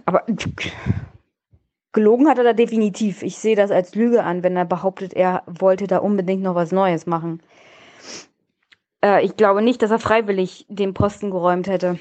Aber 0.06 0.26
gelogen 1.94 2.28
hat 2.28 2.40
er 2.40 2.44
da 2.44 2.54
definitiv. 2.54 3.22
Ich 3.22 3.38
sehe 3.38 3.56
das 3.56 3.70
als 3.70 3.94
Lüge 3.94 4.24
an, 4.24 4.42
wenn 4.42 4.58
er 4.58 4.66
behauptet, 4.66 5.14
er 5.14 5.44
wollte 5.46 5.86
da 5.86 6.00
unbedingt 6.00 6.42
noch 6.42 6.56
was 6.56 6.72
Neues 6.72 7.06
machen. 7.06 7.44
Äh, 9.04 9.24
ich 9.24 9.38
glaube 9.38 9.62
nicht, 9.62 9.84
dass 9.84 9.92
er 9.92 10.00
freiwillig 10.00 10.66
den 10.68 10.96
Posten 10.96 11.30
geräumt 11.30 11.68
hätte. 11.68 12.00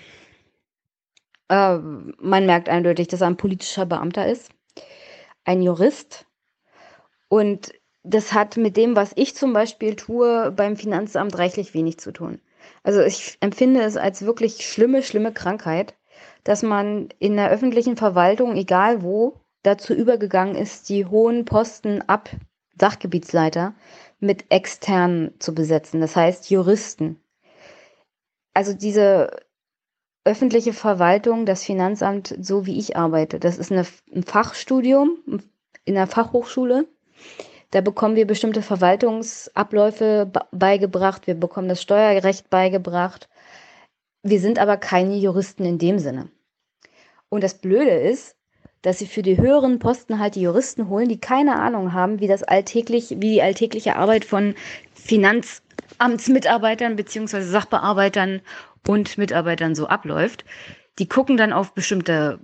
Äh, 1.50 1.76
man 1.76 2.46
merkt 2.46 2.70
eindeutig, 2.70 3.08
dass 3.08 3.20
er 3.20 3.26
ein 3.26 3.36
politischer 3.36 3.84
Beamter 3.84 4.26
ist, 4.26 4.50
ein 5.44 5.60
Jurist. 5.60 6.24
Und 7.28 7.74
das 8.04 8.32
hat 8.32 8.56
mit 8.56 8.78
dem, 8.78 8.96
was 8.96 9.12
ich 9.16 9.36
zum 9.36 9.52
Beispiel 9.52 9.96
tue, 9.96 10.50
beim 10.50 10.76
Finanzamt 10.76 11.36
reichlich 11.36 11.74
wenig 11.74 11.98
zu 11.98 12.10
tun. 12.10 12.40
Also 12.86 13.00
ich 13.02 13.36
empfinde 13.40 13.82
es 13.82 13.96
als 13.96 14.22
wirklich 14.22 14.64
schlimme, 14.64 15.02
schlimme 15.02 15.32
Krankheit, 15.32 15.96
dass 16.44 16.62
man 16.62 17.08
in 17.18 17.34
der 17.34 17.50
öffentlichen 17.50 17.96
Verwaltung, 17.96 18.54
egal 18.54 19.02
wo, 19.02 19.40
dazu 19.64 19.92
übergegangen 19.92 20.54
ist, 20.54 20.88
die 20.88 21.04
hohen 21.04 21.44
Posten 21.44 22.02
ab 22.02 22.30
Sachgebietsleiter 22.78 23.74
mit 24.20 24.44
externen 24.52 25.34
zu 25.40 25.52
besetzen, 25.52 26.00
das 26.00 26.14
heißt 26.14 26.48
Juristen. 26.48 27.18
Also 28.54 28.72
diese 28.72 29.30
öffentliche 30.24 30.72
Verwaltung, 30.72 31.44
das 31.44 31.64
Finanzamt, 31.64 32.36
so 32.40 32.66
wie 32.66 32.78
ich 32.78 32.96
arbeite, 32.96 33.40
das 33.40 33.58
ist 33.58 33.72
eine, 33.72 33.84
ein 34.14 34.22
Fachstudium 34.22 35.18
in 35.84 35.94
der 35.94 36.06
Fachhochschule 36.06 36.86
da 37.76 37.82
bekommen 37.82 38.16
wir 38.16 38.26
bestimmte 38.26 38.62
Verwaltungsabläufe 38.62 40.32
beigebracht, 40.50 41.26
wir 41.26 41.34
bekommen 41.34 41.68
das 41.68 41.82
Steuerrecht 41.82 42.48
beigebracht. 42.48 43.28
Wir 44.22 44.40
sind 44.40 44.58
aber 44.58 44.78
keine 44.78 45.18
Juristen 45.18 45.66
in 45.66 45.76
dem 45.76 45.98
Sinne. 45.98 46.30
Und 47.28 47.44
das 47.44 47.58
Blöde 47.58 47.90
ist, 47.90 48.34
dass 48.80 48.98
sie 48.98 49.06
für 49.06 49.20
die 49.20 49.36
höheren 49.36 49.78
Posten 49.78 50.18
halt 50.18 50.36
die 50.36 50.40
Juristen 50.40 50.88
holen, 50.88 51.10
die 51.10 51.20
keine 51.20 51.56
Ahnung 51.56 51.92
haben, 51.92 52.18
wie 52.18 52.28
das 52.28 52.42
alltäglich, 52.42 53.10
wie 53.10 53.32
die 53.32 53.42
alltägliche 53.42 53.96
Arbeit 53.96 54.24
von 54.24 54.54
Finanzamtsmitarbeitern 54.94 56.96
bzw. 56.96 57.42
Sachbearbeitern 57.42 58.40
und 58.88 59.18
Mitarbeitern 59.18 59.74
so 59.74 59.86
abläuft. 59.86 60.46
Die 60.98 61.10
gucken 61.10 61.36
dann 61.36 61.52
auf 61.52 61.74
bestimmte 61.74 62.40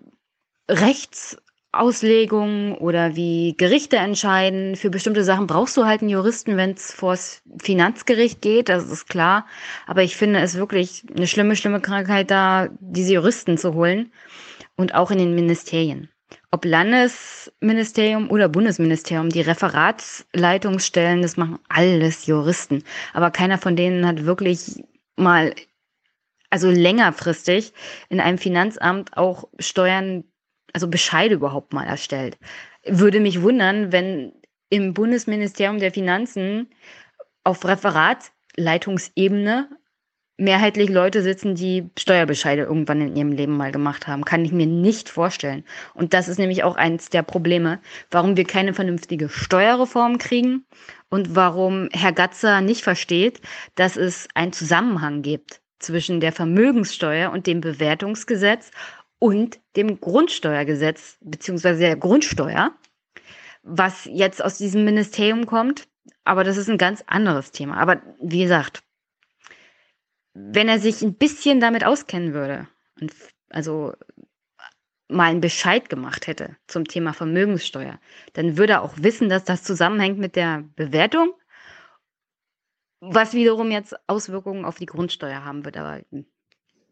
Rechtsauslegungen 1.72 2.74
oder 2.76 3.16
wie 3.16 3.54
Gerichte 3.56 3.96
entscheiden. 3.96 4.76
Für 4.76 4.90
bestimmte 4.90 5.24
Sachen 5.24 5.46
brauchst 5.46 5.76
du 5.76 5.84
halt 5.84 6.02
einen 6.02 6.10
Juristen, 6.10 6.56
wenn 6.56 6.72
es 6.72 6.92
vors 6.92 7.42
Finanzgericht 7.60 8.42
geht, 8.42 8.68
das 8.68 8.90
ist 8.90 9.08
klar. 9.08 9.46
Aber 9.86 10.02
ich 10.02 10.16
finde 10.16 10.40
es 10.40 10.56
wirklich 10.56 11.04
eine 11.16 11.26
schlimme, 11.26 11.56
schlimme 11.56 11.80
Krankheit, 11.80 12.30
da 12.30 12.68
diese 12.80 13.14
Juristen 13.14 13.56
zu 13.58 13.74
holen. 13.74 14.12
Und 14.76 14.94
auch 14.94 15.10
in 15.10 15.18
den 15.18 15.34
Ministerien 15.34 16.08
ob 16.50 16.64
Landesministerium 16.64 18.30
oder 18.30 18.48
Bundesministerium, 18.48 19.28
die 19.28 19.40
Referatsleitungsstellen, 19.40 21.22
das 21.22 21.36
machen 21.36 21.58
alles 21.68 22.26
Juristen. 22.26 22.84
Aber 23.14 23.30
keiner 23.30 23.58
von 23.58 23.76
denen 23.76 24.06
hat 24.06 24.24
wirklich 24.24 24.82
mal, 25.16 25.54
also 26.50 26.70
längerfristig 26.70 27.72
in 28.08 28.20
einem 28.20 28.38
Finanzamt 28.38 29.16
auch 29.16 29.48
Steuern, 29.58 30.24
also 30.72 30.88
Bescheide 30.88 31.34
überhaupt 31.34 31.72
mal 31.72 31.86
erstellt. 31.86 32.38
Würde 32.84 33.20
mich 33.20 33.42
wundern, 33.42 33.92
wenn 33.92 34.32
im 34.70 34.94
Bundesministerium 34.94 35.78
der 35.78 35.92
Finanzen 35.92 36.68
auf 37.44 37.64
Referatsleitungsebene 37.64 39.68
mehrheitlich 40.38 40.88
Leute 40.88 41.22
sitzen, 41.22 41.54
die 41.54 41.90
Steuerbescheide 41.98 42.62
irgendwann 42.62 43.00
in 43.00 43.16
ihrem 43.16 43.32
Leben 43.32 43.56
mal 43.56 43.70
gemacht 43.70 44.06
haben. 44.06 44.24
Kann 44.24 44.44
ich 44.44 44.52
mir 44.52 44.66
nicht 44.66 45.08
vorstellen. 45.08 45.64
Und 45.94 46.14
das 46.14 46.28
ist 46.28 46.38
nämlich 46.38 46.64
auch 46.64 46.76
eins 46.76 47.10
der 47.10 47.22
Probleme, 47.22 47.80
warum 48.10 48.36
wir 48.36 48.44
keine 48.44 48.74
vernünftige 48.74 49.28
Steuerreform 49.28 50.18
kriegen 50.18 50.64
und 51.10 51.36
warum 51.36 51.88
Herr 51.92 52.12
Gatzer 52.12 52.60
nicht 52.60 52.82
versteht, 52.82 53.40
dass 53.74 53.96
es 53.96 54.28
einen 54.34 54.52
Zusammenhang 54.52 55.22
gibt 55.22 55.60
zwischen 55.78 56.20
der 56.20 56.32
Vermögenssteuer 56.32 57.30
und 57.30 57.46
dem 57.46 57.60
Bewertungsgesetz 57.60 58.70
und 59.22 59.60
dem 59.76 60.00
Grundsteuergesetz 60.00 61.16
beziehungsweise 61.20 61.78
der 61.78 61.94
Grundsteuer, 61.94 62.72
was 63.62 64.04
jetzt 64.06 64.44
aus 64.44 64.58
diesem 64.58 64.84
Ministerium 64.84 65.46
kommt. 65.46 65.86
Aber 66.24 66.42
das 66.42 66.56
ist 66.56 66.68
ein 66.68 66.76
ganz 66.76 67.04
anderes 67.06 67.52
Thema. 67.52 67.76
Aber 67.76 68.02
wie 68.20 68.42
gesagt, 68.42 68.82
wenn 70.34 70.68
er 70.68 70.80
sich 70.80 71.02
ein 71.02 71.14
bisschen 71.14 71.60
damit 71.60 71.84
auskennen 71.84 72.34
würde, 72.34 72.66
und 73.00 73.14
also 73.48 73.92
mal 75.06 75.30
einen 75.30 75.40
Bescheid 75.40 75.88
gemacht 75.88 76.26
hätte 76.26 76.56
zum 76.66 76.88
Thema 76.88 77.12
Vermögenssteuer, 77.12 78.00
dann 78.32 78.56
würde 78.56 78.72
er 78.72 78.82
auch 78.82 78.94
wissen, 78.96 79.28
dass 79.28 79.44
das 79.44 79.62
zusammenhängt 79.62 80.18
mit 80.18 80.34
der 80.34 80.64
Bewertung, 80.74 81.32
was 82.98 83.34
wiederum 83.34 83.70
jetzt 83.70 83.94
Auswirkungen 84.08 84.64
auf 84.64 84.78
die 84.78 84.86
Grundsteuer 84.86 85.44
haben 85.44 85.64
wird. 85.64 85.76
Aber 85.76 86.00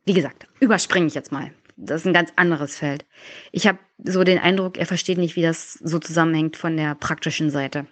wie 0.04 0.14
gesagt, 0.14 0.46
überspringe 0.60 1.08
ich 1.08 1.14
jetzt 1.14 1.32
mal. 1.32 1.50
Das 1.82 2.02
ist 2.02 2.06
ein 2.06 2.12
ganz 2.12 2.30
anderes 2.36 2.76
Feld. 2.76 3.06
Ich 3.52 3.66
habe 3.66 3.78
so 4.04 4.22
den 4.22 4.38
Eindruck, 4.38 4.76
er 4.76 4.86
versteht 4.86 5.18
nicht, 5.18 5.36
wie 5.36 5.42
das 5.42 5.74
so 5.74 5.98
zusammenhängt 5.98 6.56
von 6.56 6.76
der 6.76 6.94
praktischen 6.94 7.50
Seite. 7.50 7.86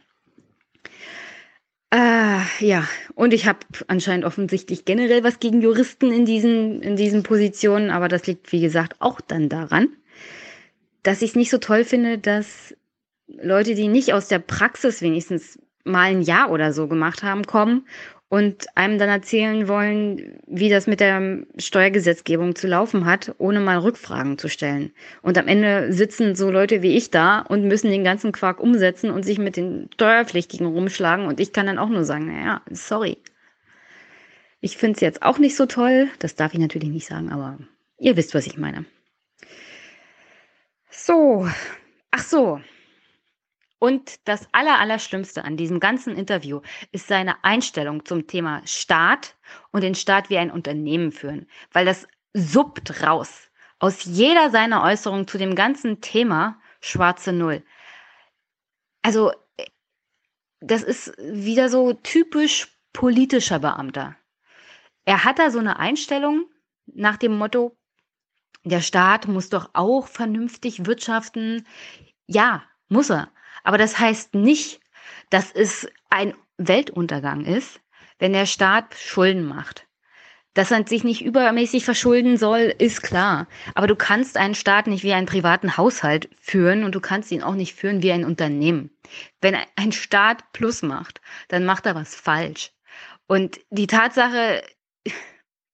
Äh, 1.90 2.40
ja, 2.60 2.87
und 3.15 3.33
ich 3.33 3.47
habe 3.47 3.60
anscheinend 3.87 4.26
offensichtlich 4.26 4.85
generell 4.85 5.24
was 5.24 5.40
gegen 5.40 5.62
Juristen 5.62 6.12
in 6.12 6.26
diesen, 6.26 6.83
in 6.83 6.97
diesen 6.97 7.22
Positionen, 7.22 7.90
aber 7.90 8.08
das 8.08 8.26
liegt, 8.26 8.53
wie 8.53 8.60
gesagt, 8.60 8.97
auch 8.99 9.22
dann 9.22 9.49
daran, 9.49 9.88
dass 11.03 11.22
ich 11.22 11.31
es 11.31 11.37
nicht 11.37 11.51
so 11.51 11.56
toll 11.56 11.85
finde, 11.85 12.19
dass 12.19 12.76
Leute, 13.26 13.74
die 13.74 13.88
nicht 13.88 14.12
aus 14.12 14.28
der 14.28 14.38
Praxis 14.38 15.01
wenigstens 15.01 15.58
mal 15.85 16.10
ein 16.10 16.21
Jahr 16.21 16.51
oder 16.51 16.74
so 16.74 16.88
gemacht 16.88 17.22
haben, 17.22 17.44
kommen 17.44 17.87
und 18.28 18.67
einem 18.77 18.99
dann 18.99 19.09
erzählen 19.09 19.69
wollen, 19.69 20.39
wie 20.47 20.69
das 20.69 20.87
mit 20.87 21.01
der 21.01 21.39
Steuergesetzgebung 21.57 22.55
zu 22.55 22.67
laufen 22.67 23.07
hat, 23.07 23.35
ohne 23.39 23.61
mal 23.61 23.78
Rückfragen 23.78 24.37
zu 24.37 24.49
stellen. 24.49 24.93
Und 25.23 25.39
am 25.39 25.49
Ende 25.49 25.93
sitzen 25.93 26.35
so 26.35 26.51
Leute 26.51 26.83
wie 26.83 26.97
ich 26.97 27.11
da 27.11 27.41
und 27.41 27.67
müssen 27.67 27.91
den 27.91 28.05
ganzen 28.05 28.33
Quark 28.33 28.61
umsetzen 28.61 29.11
und 29.11 29.25
sich 29.25 29.39
mit 29.39 29.57
den 29.57 29.89
Steuerpflichtigen 29.94 30.67
rumschlagen. 30.67 31.27
Und 31.27 31.41
ich 31.41 31.55
kann 31.55 31.67
dann 31.67 31.78
auch 31.78 31.89
nur 31.89 32.05
sagen, 32.05 32.27
naja, 32.27 32.61
sorry. 32.71 33.17
Ich 34.61 34.77
finde 34.77 34.97
es 34.97 35.01
jetzt 35.01 35.23
auch 35.23 35.39
nicht 35.39 35.57
so 35.57 35.65
toll. 35.65 36.09
Das 36.19 36.35
darf 36.35 36.53
ich 36.53 36.61
natürlich 36.61 36.91
nicht 36.91 37.07
sagen, 37.07 37.31
aber 37.31 37.59
ihr 37.99 38.17
wisst, 38.17 38.35
was 38.35 38.47
ich 38.47 38.59
meine. 38.59 38.85
So. 40.91 41.49
Ach 42.11 42.23
so. 42.23 42.61
Und 43.78 44.27
das 44.27 44.49
Allerallerschlimmste 44.53 45.44
an 45.44 45.57
diesem 45.57 45.78
ganzen 45.78 46.17
Interview 46.17 46.61
ist 46.91 47.07
seine 47.07 47.44
Einstellung 47.44 48.05
zum 48.05 48.27
Thema 48.27 48.62
Staat 48.67 49.37
und 49.71 49.83
den 49.83 49.94
Staat 49.94 50.31
wie 50.31 50.39
ein 50.39 50.51
Unternehmen 50.51 51.12
führen, 51.12 51.49
weil 51.73 51.85
das 51.85 52.09
suppt 52.35 53.03
raus 53.03 53.49
aus 53.78 54.05
jeder 54.05 54.51
seiner 54.51 54.83
Äußerungen 54.83 55.28
zu 55.28 55.39
dem 55.39 55.55
ganzen 55.55 56.01
Thema 56.01 56.61
schwarze 56.81 57.33
Null. 57.33 57.62
Also, 59.03 59.33
das 60.61 60.83
ist 60.83 61.17
wieder 61.19 61.69
so 61.69 61.93
typisch 61.93 62.77
politischer 62.93 63.61
Beamter. 63.61 64.17
Er 65.05 65.25
hat 65.25 65.39
da 65.39 65.51
so 65.51 65.61
eine 65.61 65.78
Einstellung 65.78 66.47
nach 66.87 67.17
dem 67.17 67.37
Motto, 67.37 67.77
der 68.65 68.81
Staat 68.81 69.28
muss 69.28 69.49
doch 69.49 69.71
auch 69.75 70.09
vernünftig 70.09 70.85
wirtschaften. 70.85 71.67
Ja, 72.27 72.65
muss 72.89 73.11
er. 73.11 73.31
Aber 73.65 73.78
das 73.78 73.99
heißt 73.99 74.35
nicht, 74.35 74.81
dass 75.31 75.53
es 75.53 75.89
ein 76.10 76.35
Weltuntergang 76.57 77.44
ist, 77.44 77.81
wenn 78.19 78.33
der 78.33 78.47
Staat 78.47 78.94
Schulden 78.94 79.44
macht. 79.44 79.87
Dass 80.55 80.73
er 80.73 80.85
sich 80.87 81.05
nicht 81.05 81.24
übermäßig 81.24 81.85
verschulden 81.85 82.37
soll, 82.37 82.74
ist 82.78 83.03
klar. 83.03 83.47
Aber 83.74 83.87
du 83.87 83.94
kannst 83.94 84.37
einen 84.37 84.57
Staat 84.57 84.89
nicht 84.89 85.05
wie 85.05 85.12
einen 85.12 85.26
privaten 85.26 85.76
Haushalt 85.76 86.28
führen 86.41 86.83
und 86.83 86.94
du 86.94 87.01
kannst 87.01 87.31
ihn 87.31 87.44
auch 87.44 87.55
nicht 87.55 87.74
führen 87.74 88.03
wie 88.03 88.10
ein 88.10 88.24
Unternehmen. 88.24 88.91
Wenn 89.41 89.57
ein 89.76 89.92
Staat 89.92 90.53
Plus 90.53 90.83
macht, 90.83 91.21
dann 91.47 91.65
macht 91.65 91.87
er 91.87 91.94
was 91.94 92.17
falsch. 92.17 92.73
Und 93.28 93.60
die 93.71 93.87
Tatsache, 93.87 94.65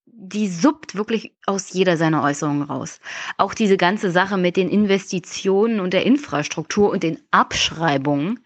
die 0.06 0.48
suppt 0.48 0.94
wirklich 0.94 1.34
aus 1.46 1.72
jeder 1.72 1.96
seiner 1.96 2.22
Äußerungen 2.22 2.62
raus. 2.62 3.00
Auch 3.36 3.54
diese 3.54 3.76
ganze 3.76 4.10
Sache 4.10 4.36
mit 4.36 4.56
den 4.56 4.68
Investitionen 4.68 5.80
und 5.80 5.92
der 5.92 6.04
Infrastruktur 6.04 6.90
und 6.90 7.02
den 7.02 7.20
Abschreibungen. 7.30 8.40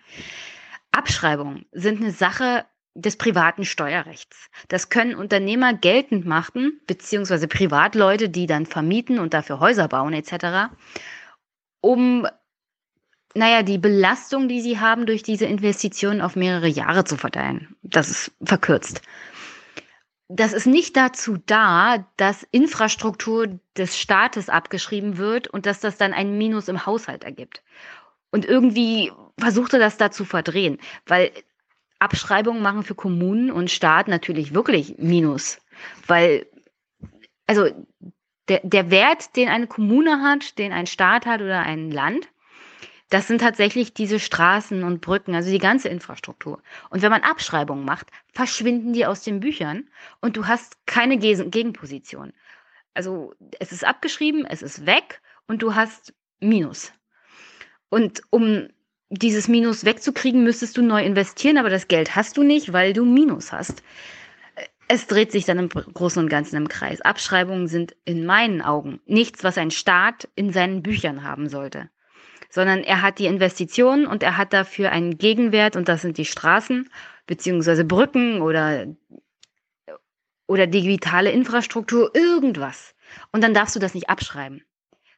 Abschreibungen 0.93 1.67
sind 1.73 2.01
eine 2.01 2.13
Sache 2.13 2.65
des 2.95 3.17
privaten 3.17 3.65
Steuerrechts. 3.65 4.49
Das 4.69 4.89
können 4.89 5.15
Unternehmer 5.15 5.75
geltend 5.75 6.27
machen, 6.27 6.81
beziehungsweise 6.87 7.47
Privatleute, 7.47 8.29
die 8.29 8.47
dann 8.47 8.67
vermieten 8.67 9.19
und 9.19 9.35
dafür 9.35 9.61
Häuser 9.61 9.89
bauen 9.89 10.15
etc., 10.15 10.73
um, 11.81 12.27
naja, 13.35 13.63
die 13.63 13.79
Belastung, 13.79 14.49
die 14.49 14.61
sie 14.61 14.81
haben, 14.81 15.07
durch 15.07 15.23
diese 15.23 15.47
Investitionen 15.47 16.21
auf 16.21 16.35
mehrere 16.35 16.67
Jahre 16.67 17.05
zu 17.05 17.17
verteilen. 17.17 17.77
Das 17.83 18.09
ist 18.09 18.33
verkürzt 18.43 19.01
das 20.29 20.53
ist 20.53 20.67
nicht 20.67 20.97
dazu 20.97 21.39
da, 21.47 22.07
dass 22.17 22.47
Infrastruktur 22.51 23.59
des 23.77 23.99
Staates 23.99 24.51
abgeschrieben 24.51 25.17
wird 25.17 25.49
und 25.49 25.65
dass 25.65 25.81
das 25.81 25.97
dann 25.97 26.13
ein 26.13 26.37
Minus 26.37 26.69
im 26.69 26.85
Haushalt 26.85 27.25
ergibt. 27.25 27.63
Und 28.31 28.45
irgendwie 28.45 29.11
versucht 29.39 29.73
er 29.73 29.79
das 29.79 29.97
da 29.97 30.11
zu 30.11 30.27
verdrehen, 30.27 30.79
weil 31.07 31.33
Abschreibungen 31.99 32.63
machen 32.63 32.83
für 32.83 32.95
Kommunen 32.95 33.51
und 33.51 33.71
Staat 33.71 34.07
natürlich 34.07 34.55
wirklich 34.55 34.97
Minus, 34.99 35.59
weil 36.07 36.47
also 37.47 37.69
der, 38.49 38.61
der 38.63 38.91
Wert, 38.91 39.35
den 39.37 39.49
eine 39.49 39.67
Kommune 39.67 40.23
hat, 40.23 40.59
den 40.59 40.73
ein 40.73 40.87
Staat 40.87 41.25
hat 41.25 41.41
oder 41.41 41.61
ein 41.61 41.91
Land, 41.91 42.29
das 43.11 43.27
sind 43.27 43.41
tatsächlich 43.41 43.95
diese 43.95 44.21
Straßen 44.21 44.85
und 44.85 45.01
Brücken, 45.01 45.35
also 45.35 45.51
die 45.51 45.59
ganze 45.59 45.89
Infrastruktur. 45.89 46.63
Und 46.91 47.03
wenn 47.03 47.11
man 47.11 47.23
Abschreibungen 47.23 47.85
macht, 47.85 48.09
verschwinden 48.33 48.93
die 48.93 49.07
aus 49.07 49.23
den 49.23 49.41
Büchern 49.41 49.89
und 50.21 50.37
du 50.37 50.47
hast 50.47 50.77
keine 50.87 51.19
Gegenposition. 51.19 52.33
Also 52.93 53.35
es 53.59 53.73
ist 53.73 53.87
abgeschrieben, 53.87 54.45
es 54.45 54.63
ist 54.63 54.85
weg 54.85 55.23
und 55.47 55.63
du 55.63 55.75
hast 55.75 56.13
Minus. 56.41 56.93
Und 57.89 58.21
um 58.31 58.69
dieses 59.09 59.49
Minus 59.49 59.87
wegzukriegen, 59.87 60.45
müsstest 60.45 60.77
du 60.77 60.83
neu 60.83 61.03
investieren, 61.03 61.57
aber 61.57 61.71
das 61.71 61.89
Geld 61.89 62.15
hast 62.15 62.37
du 62.37 62.43
nicht, 62.43 62.75
weil 62.75 62.93
du 62.93 63.07
Minus 63.07 63.53
hast. 63.53 63.83
Es 64.87 65.07
dreht 65.07 65.33
sich 65.33 65.47
dann 65.47 65.59
im 65.59 65.69
Großen 65.71 66.23
und 66.23 66.29
Ganzen 66.29 66.57
im 66.57 66.69
Kreis. 66.69 67.01
Abschreibungen 67.01 67.69
sind 67.69 67.97
in 68.05 68.27
meinen 68.27 68.61
Augen 68.61 69.01
nichts, 69.07 69.45
was 69.45 69.57
ein 69.57 69.71
Staat 69.71 70.29
in 70.35 70.53
seinen 70.53 70.83
Büchern 70.83 71.23
haben 71.23 71.49
sollte 71.49 71.89
sondern 72.49 72.83
er 72.83 73.03
hat 73.03 73.19
die 73.19 73.27
Investitionen 73.27 74.07
und 74.07 74.23
er 74.23 74.37
hat 74.37 74.53
dafür 74.53 74.91
einen 74.91 75.19
Gegenwert 75.19 75.77
und 75.77 75.89
das 75.89 76.03
sind 76.03 76.19
die 76.19 76.25
Straßen 76.25 76.89
beziehungsweise 77.27 77.85
Brücken 77.85 78.41
oder 78.41 78.87
oder 80.47 80.67
digitale 80.67 81.31
Infrastruktur, 81.31 82.11
irgendwas. 82.15 82.95
Und 83.33 83.45
dann 83.45 83.55
darfst 83.55 83.77
du 83.77 83.81
das 83.81 83.95
nicht 83.95 84.09
abschreiben, 84.09 84.65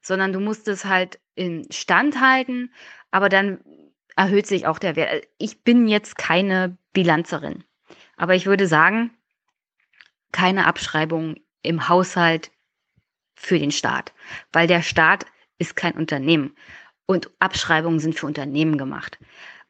sondern 0.02 0.32
du 0.32 0.40
musst 0.40 0.66
es 0.66 0.84
halt 0.84 1.20
in 1.36 1.70
Stand 1.70 2.20
halten, 2.20 2.72
aber 3.12 3.28
dann 3.28 3.60
erhöht 4.16 4.48
sich 4.48 4.66
auch 4.66 4.80
der 4.80 4.96
Wert. 4.96 5.26
Ich 5.38 5.62
bin 5.62 5.86
jetzt 5.86 6.18
keine 6.18 6.76
Bilanzerin, 6.92 7.64
aber 8.16 8.34
ich 8.34 8.46
würde 8.46 8.66
sagen, 8.66 9.12
keine 10.32 10.66
Abschreibung 10.66 11.36
im 11.62 11.88
Haushalt 11.88 12.50
für 13.34 13.58
den 13.58 13.70
Staat, 13.70 14.12
weil 14.52 14.66
der 14.66 14.82
Staat 14.82 15.26
ist 15.58 15.76
kein 15.76 15.94
Unternehmen 15.94 16.56
und 17.10 17.28
Abschreibungen 17.40 17.98
sind 17.98 18.14
für 18.14 18.26
Unternehmen 18.26 18.78
gemacht. 18.78 19.18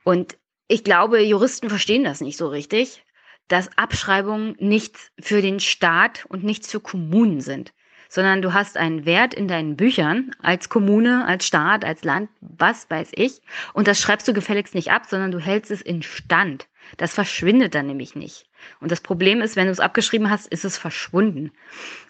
Und 0.04 0.36
ich 0.68 0.84
glaube, 0.84 1.22
Juristen 1.22 1.70
verstehen 1.70 2.04
das 2.04 2.20
nicht 2.20 2.36
so 2.36 2.48
richtig, 2.48 3.02
dass 3.48 3.70
Abschreibungen 3.78 4.56
nichts 4.58 5.10
für 5.18 5.40
den 5.40 5.58
Staat 5.58 6.26
und 6.26 6.44
nichts 6.44 6.70
für 6.70 6.80
Kommunen 6.80 7.40
sind, 7.40 7.72
sondern 8.10 8.42
du 8.42 8.52
hast 8.52 8.76
einen 8.76 9.06
Wert 9.06 9.32
in 9.32 9.48
deinen 9.48 9.78
Büchern 9.78 10.32
als 10.42 10.68
Kommune, 10.68 11.24
als 11.24 11.46
Staat, 11.46 11.82
als 11.82 12.04
Land, 12.04 12.28
was 12.42 12.90
weiß 12.90 13.12
ich, 13.12 13.40
und 13.72 13.88
das 13.88 14.02
schreibst 14.02 14.28
du 14.28 14.34
gefälligst 14.34 14.74
nicht 14.74 14.90
ab, 14.90 15.06
sondern 15.08 15.30
du 15.30 15.38
hältst 15.38 15.70
es 15.70 15.80
in 15.80 16.02
Stand. 16.02 16.68
Das 16.98 17.14
verschwindet 17.14 17.74
dann 17.74 17.86
nämlich 17.86 18.14
nicht. 18.14 18.50
Und 18.80 18.92
das 18.92 19.00
Problem 19.00 19.40
ist, 19.40 19.56
wenn 19.56 19.64
du 19.64 19.72
es 19.72 19.80
abgeschrieben 19.80 20.28
hast, 20.28 20.46
ist 20.48 20.66
es 20.66 20.76
verschwunden. 20.76 21.52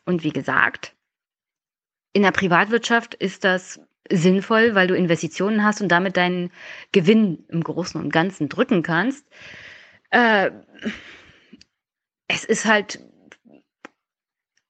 Und 0.05 0.25
wie 0.25 0.33
gesagt, 0.33 0.97
in 2.13 2.23
der 2.23 2.33
Privatwirtschaft 2.33 3.15
ist 3.15 3.45
das 3.45 3.79
sinnvoll, 4.09 4.75
weil 4.75 4.87
du 4.87 4.95
Investitionen 4.95 5.65
hast 5.65 5.81
und 5.81 5.89
damit 5.89 6.17
deinen 6.17 6.51
Gewinn 6.93 7.45
im 7.49 7.63
Großen 7.63 8.01
und 8.01 8.13
Ganzen 8.13 8.49
drücken 8.49 8.83
kannst. 8.83 9.27
Äh, 10.11 10.51
es 12.29 12.45
ist 12.45 12.65
halt, 12.65 13.01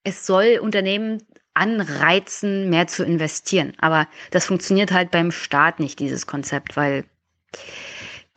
es 0.05 0.27
soll 0.27 0.59
Unternehmen 0.61 1.23
anreizen, 1.55 2.71
mehr 2.71 2.87
zu 2.87 3.05
investieren. 3.05 3.75
Aber 3.79 4.09
das 4.31 4.47
funktioniert 4.47 4.93
halt 4.93 5.11
beim 5.11 5.31
Staat 5.31 5.81
nicht, 5.81 5.99
dieses 5.99 6.27
Konzept, 6.27 6.77
weil 6.77 7.05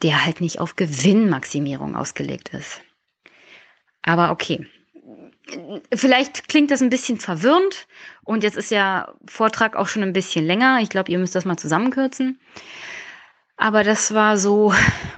der 0.01 0.25
halt 0.25 0.41
nicht 0.41 0.59
auf 0.59 0.75
Gewinnmaximierung 0.75 1.95
ausgelegt 1.95 2.49
ist. 2.49 2.81
Aber 4.01 4.31
okay. 4.31 4.67
Vielleicht 5.93 6.47
klingt 6.47 6.71
das 6.71 6.81
ein 6.81 6.89
bisschen 6.89 7.19
verwirrend 7.19 7.87
und 8.23 8.43
jetzt 8.43 8.57
ist 8.57 8.71
ja 8.71 9.13
Vortrag 9.25 9.75
auch 9.75 9.87
schon 9.87 10.03
ein 10.03 10.13
bisschen 10.13 10.45
länger. 10.45 10.79
Ich 10.81 10.89
glaube, 10.89 11.11
ihr 11.11 11.19
müsst 11.19 11.35
das 11.35 11.45
mal 11.45 11.57
zusammenkürzen. 11.57 12.39
Aber 13.57 13.83
das 13.83 14.13
war 14.13 14.37
so 14.37 14.73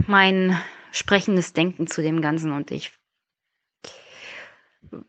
mein 0.07 0.59
sprechendes 0.91 1.53
Denken 1.53 1.87
zu 1.87 2.01
dem 2.01 2.21
Ganzen 2.21 2.51
und 2.51 2.71
ich, 2.71 2.91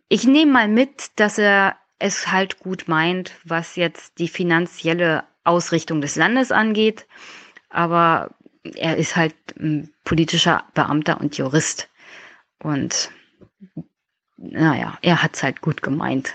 ich 0.08 0.24
nehme 0.24 0.52
mal 0.52 0.68
mit, 0.68 1.18
dass 1.18 1.38
er 1.38 1.76
es 1.98 2.30
halt 2.30 2.58
gut 2.58 2.88
meint, 2.88 3.32
was 3.44 3.76
jetzt 3.76 4.18
die 4.18 4.28
finanzielle 4.28 5.24
Ausrichtung 5.44 6.00
des 6.00 6.16
Landes 6.16 6.52
angeht. 6.52 7.06
Aber 7.70 8.34
er 8.74 8.96
ist 8.96 9.16
halt 9.16 9.34
ein 9.58 9.92
politischer 10.04 10.64
Beamter 10.74 11.20
und 11.20 11.36
Jurist. 11.38 11.88
Und 12.58 13.10
naja, 14.36 14.98
er 15.02 15.22
hat 15.22 15.36
es 15.36 15.42
halt 15.42 15.60
gut 15.60 15.82
gemeint. 15.82 16.34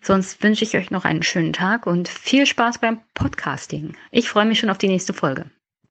Sonst 0.00 0.42
wünsche 0.42 0.64
ich 0.64 0.76
euch 0.76 0.90
noch 0.90 1.04
einen 1.04 1.22
schönen 1.22 1.54
Tag 1.54 1.86
und 1.86 2.08
viel 2.08 2.44
Spaß 2.44 2.78
beim 2.78 3.00
Podcasting. 3.14 3.96
Ich 4.10 4.28
freue 4.28 4.44
mich 4.44 4.58
schon 4.58 4.70
auf 4.70 4.78
die 4.78 4.88
nächste 4.88 5.14
Folge. 5.14 5.50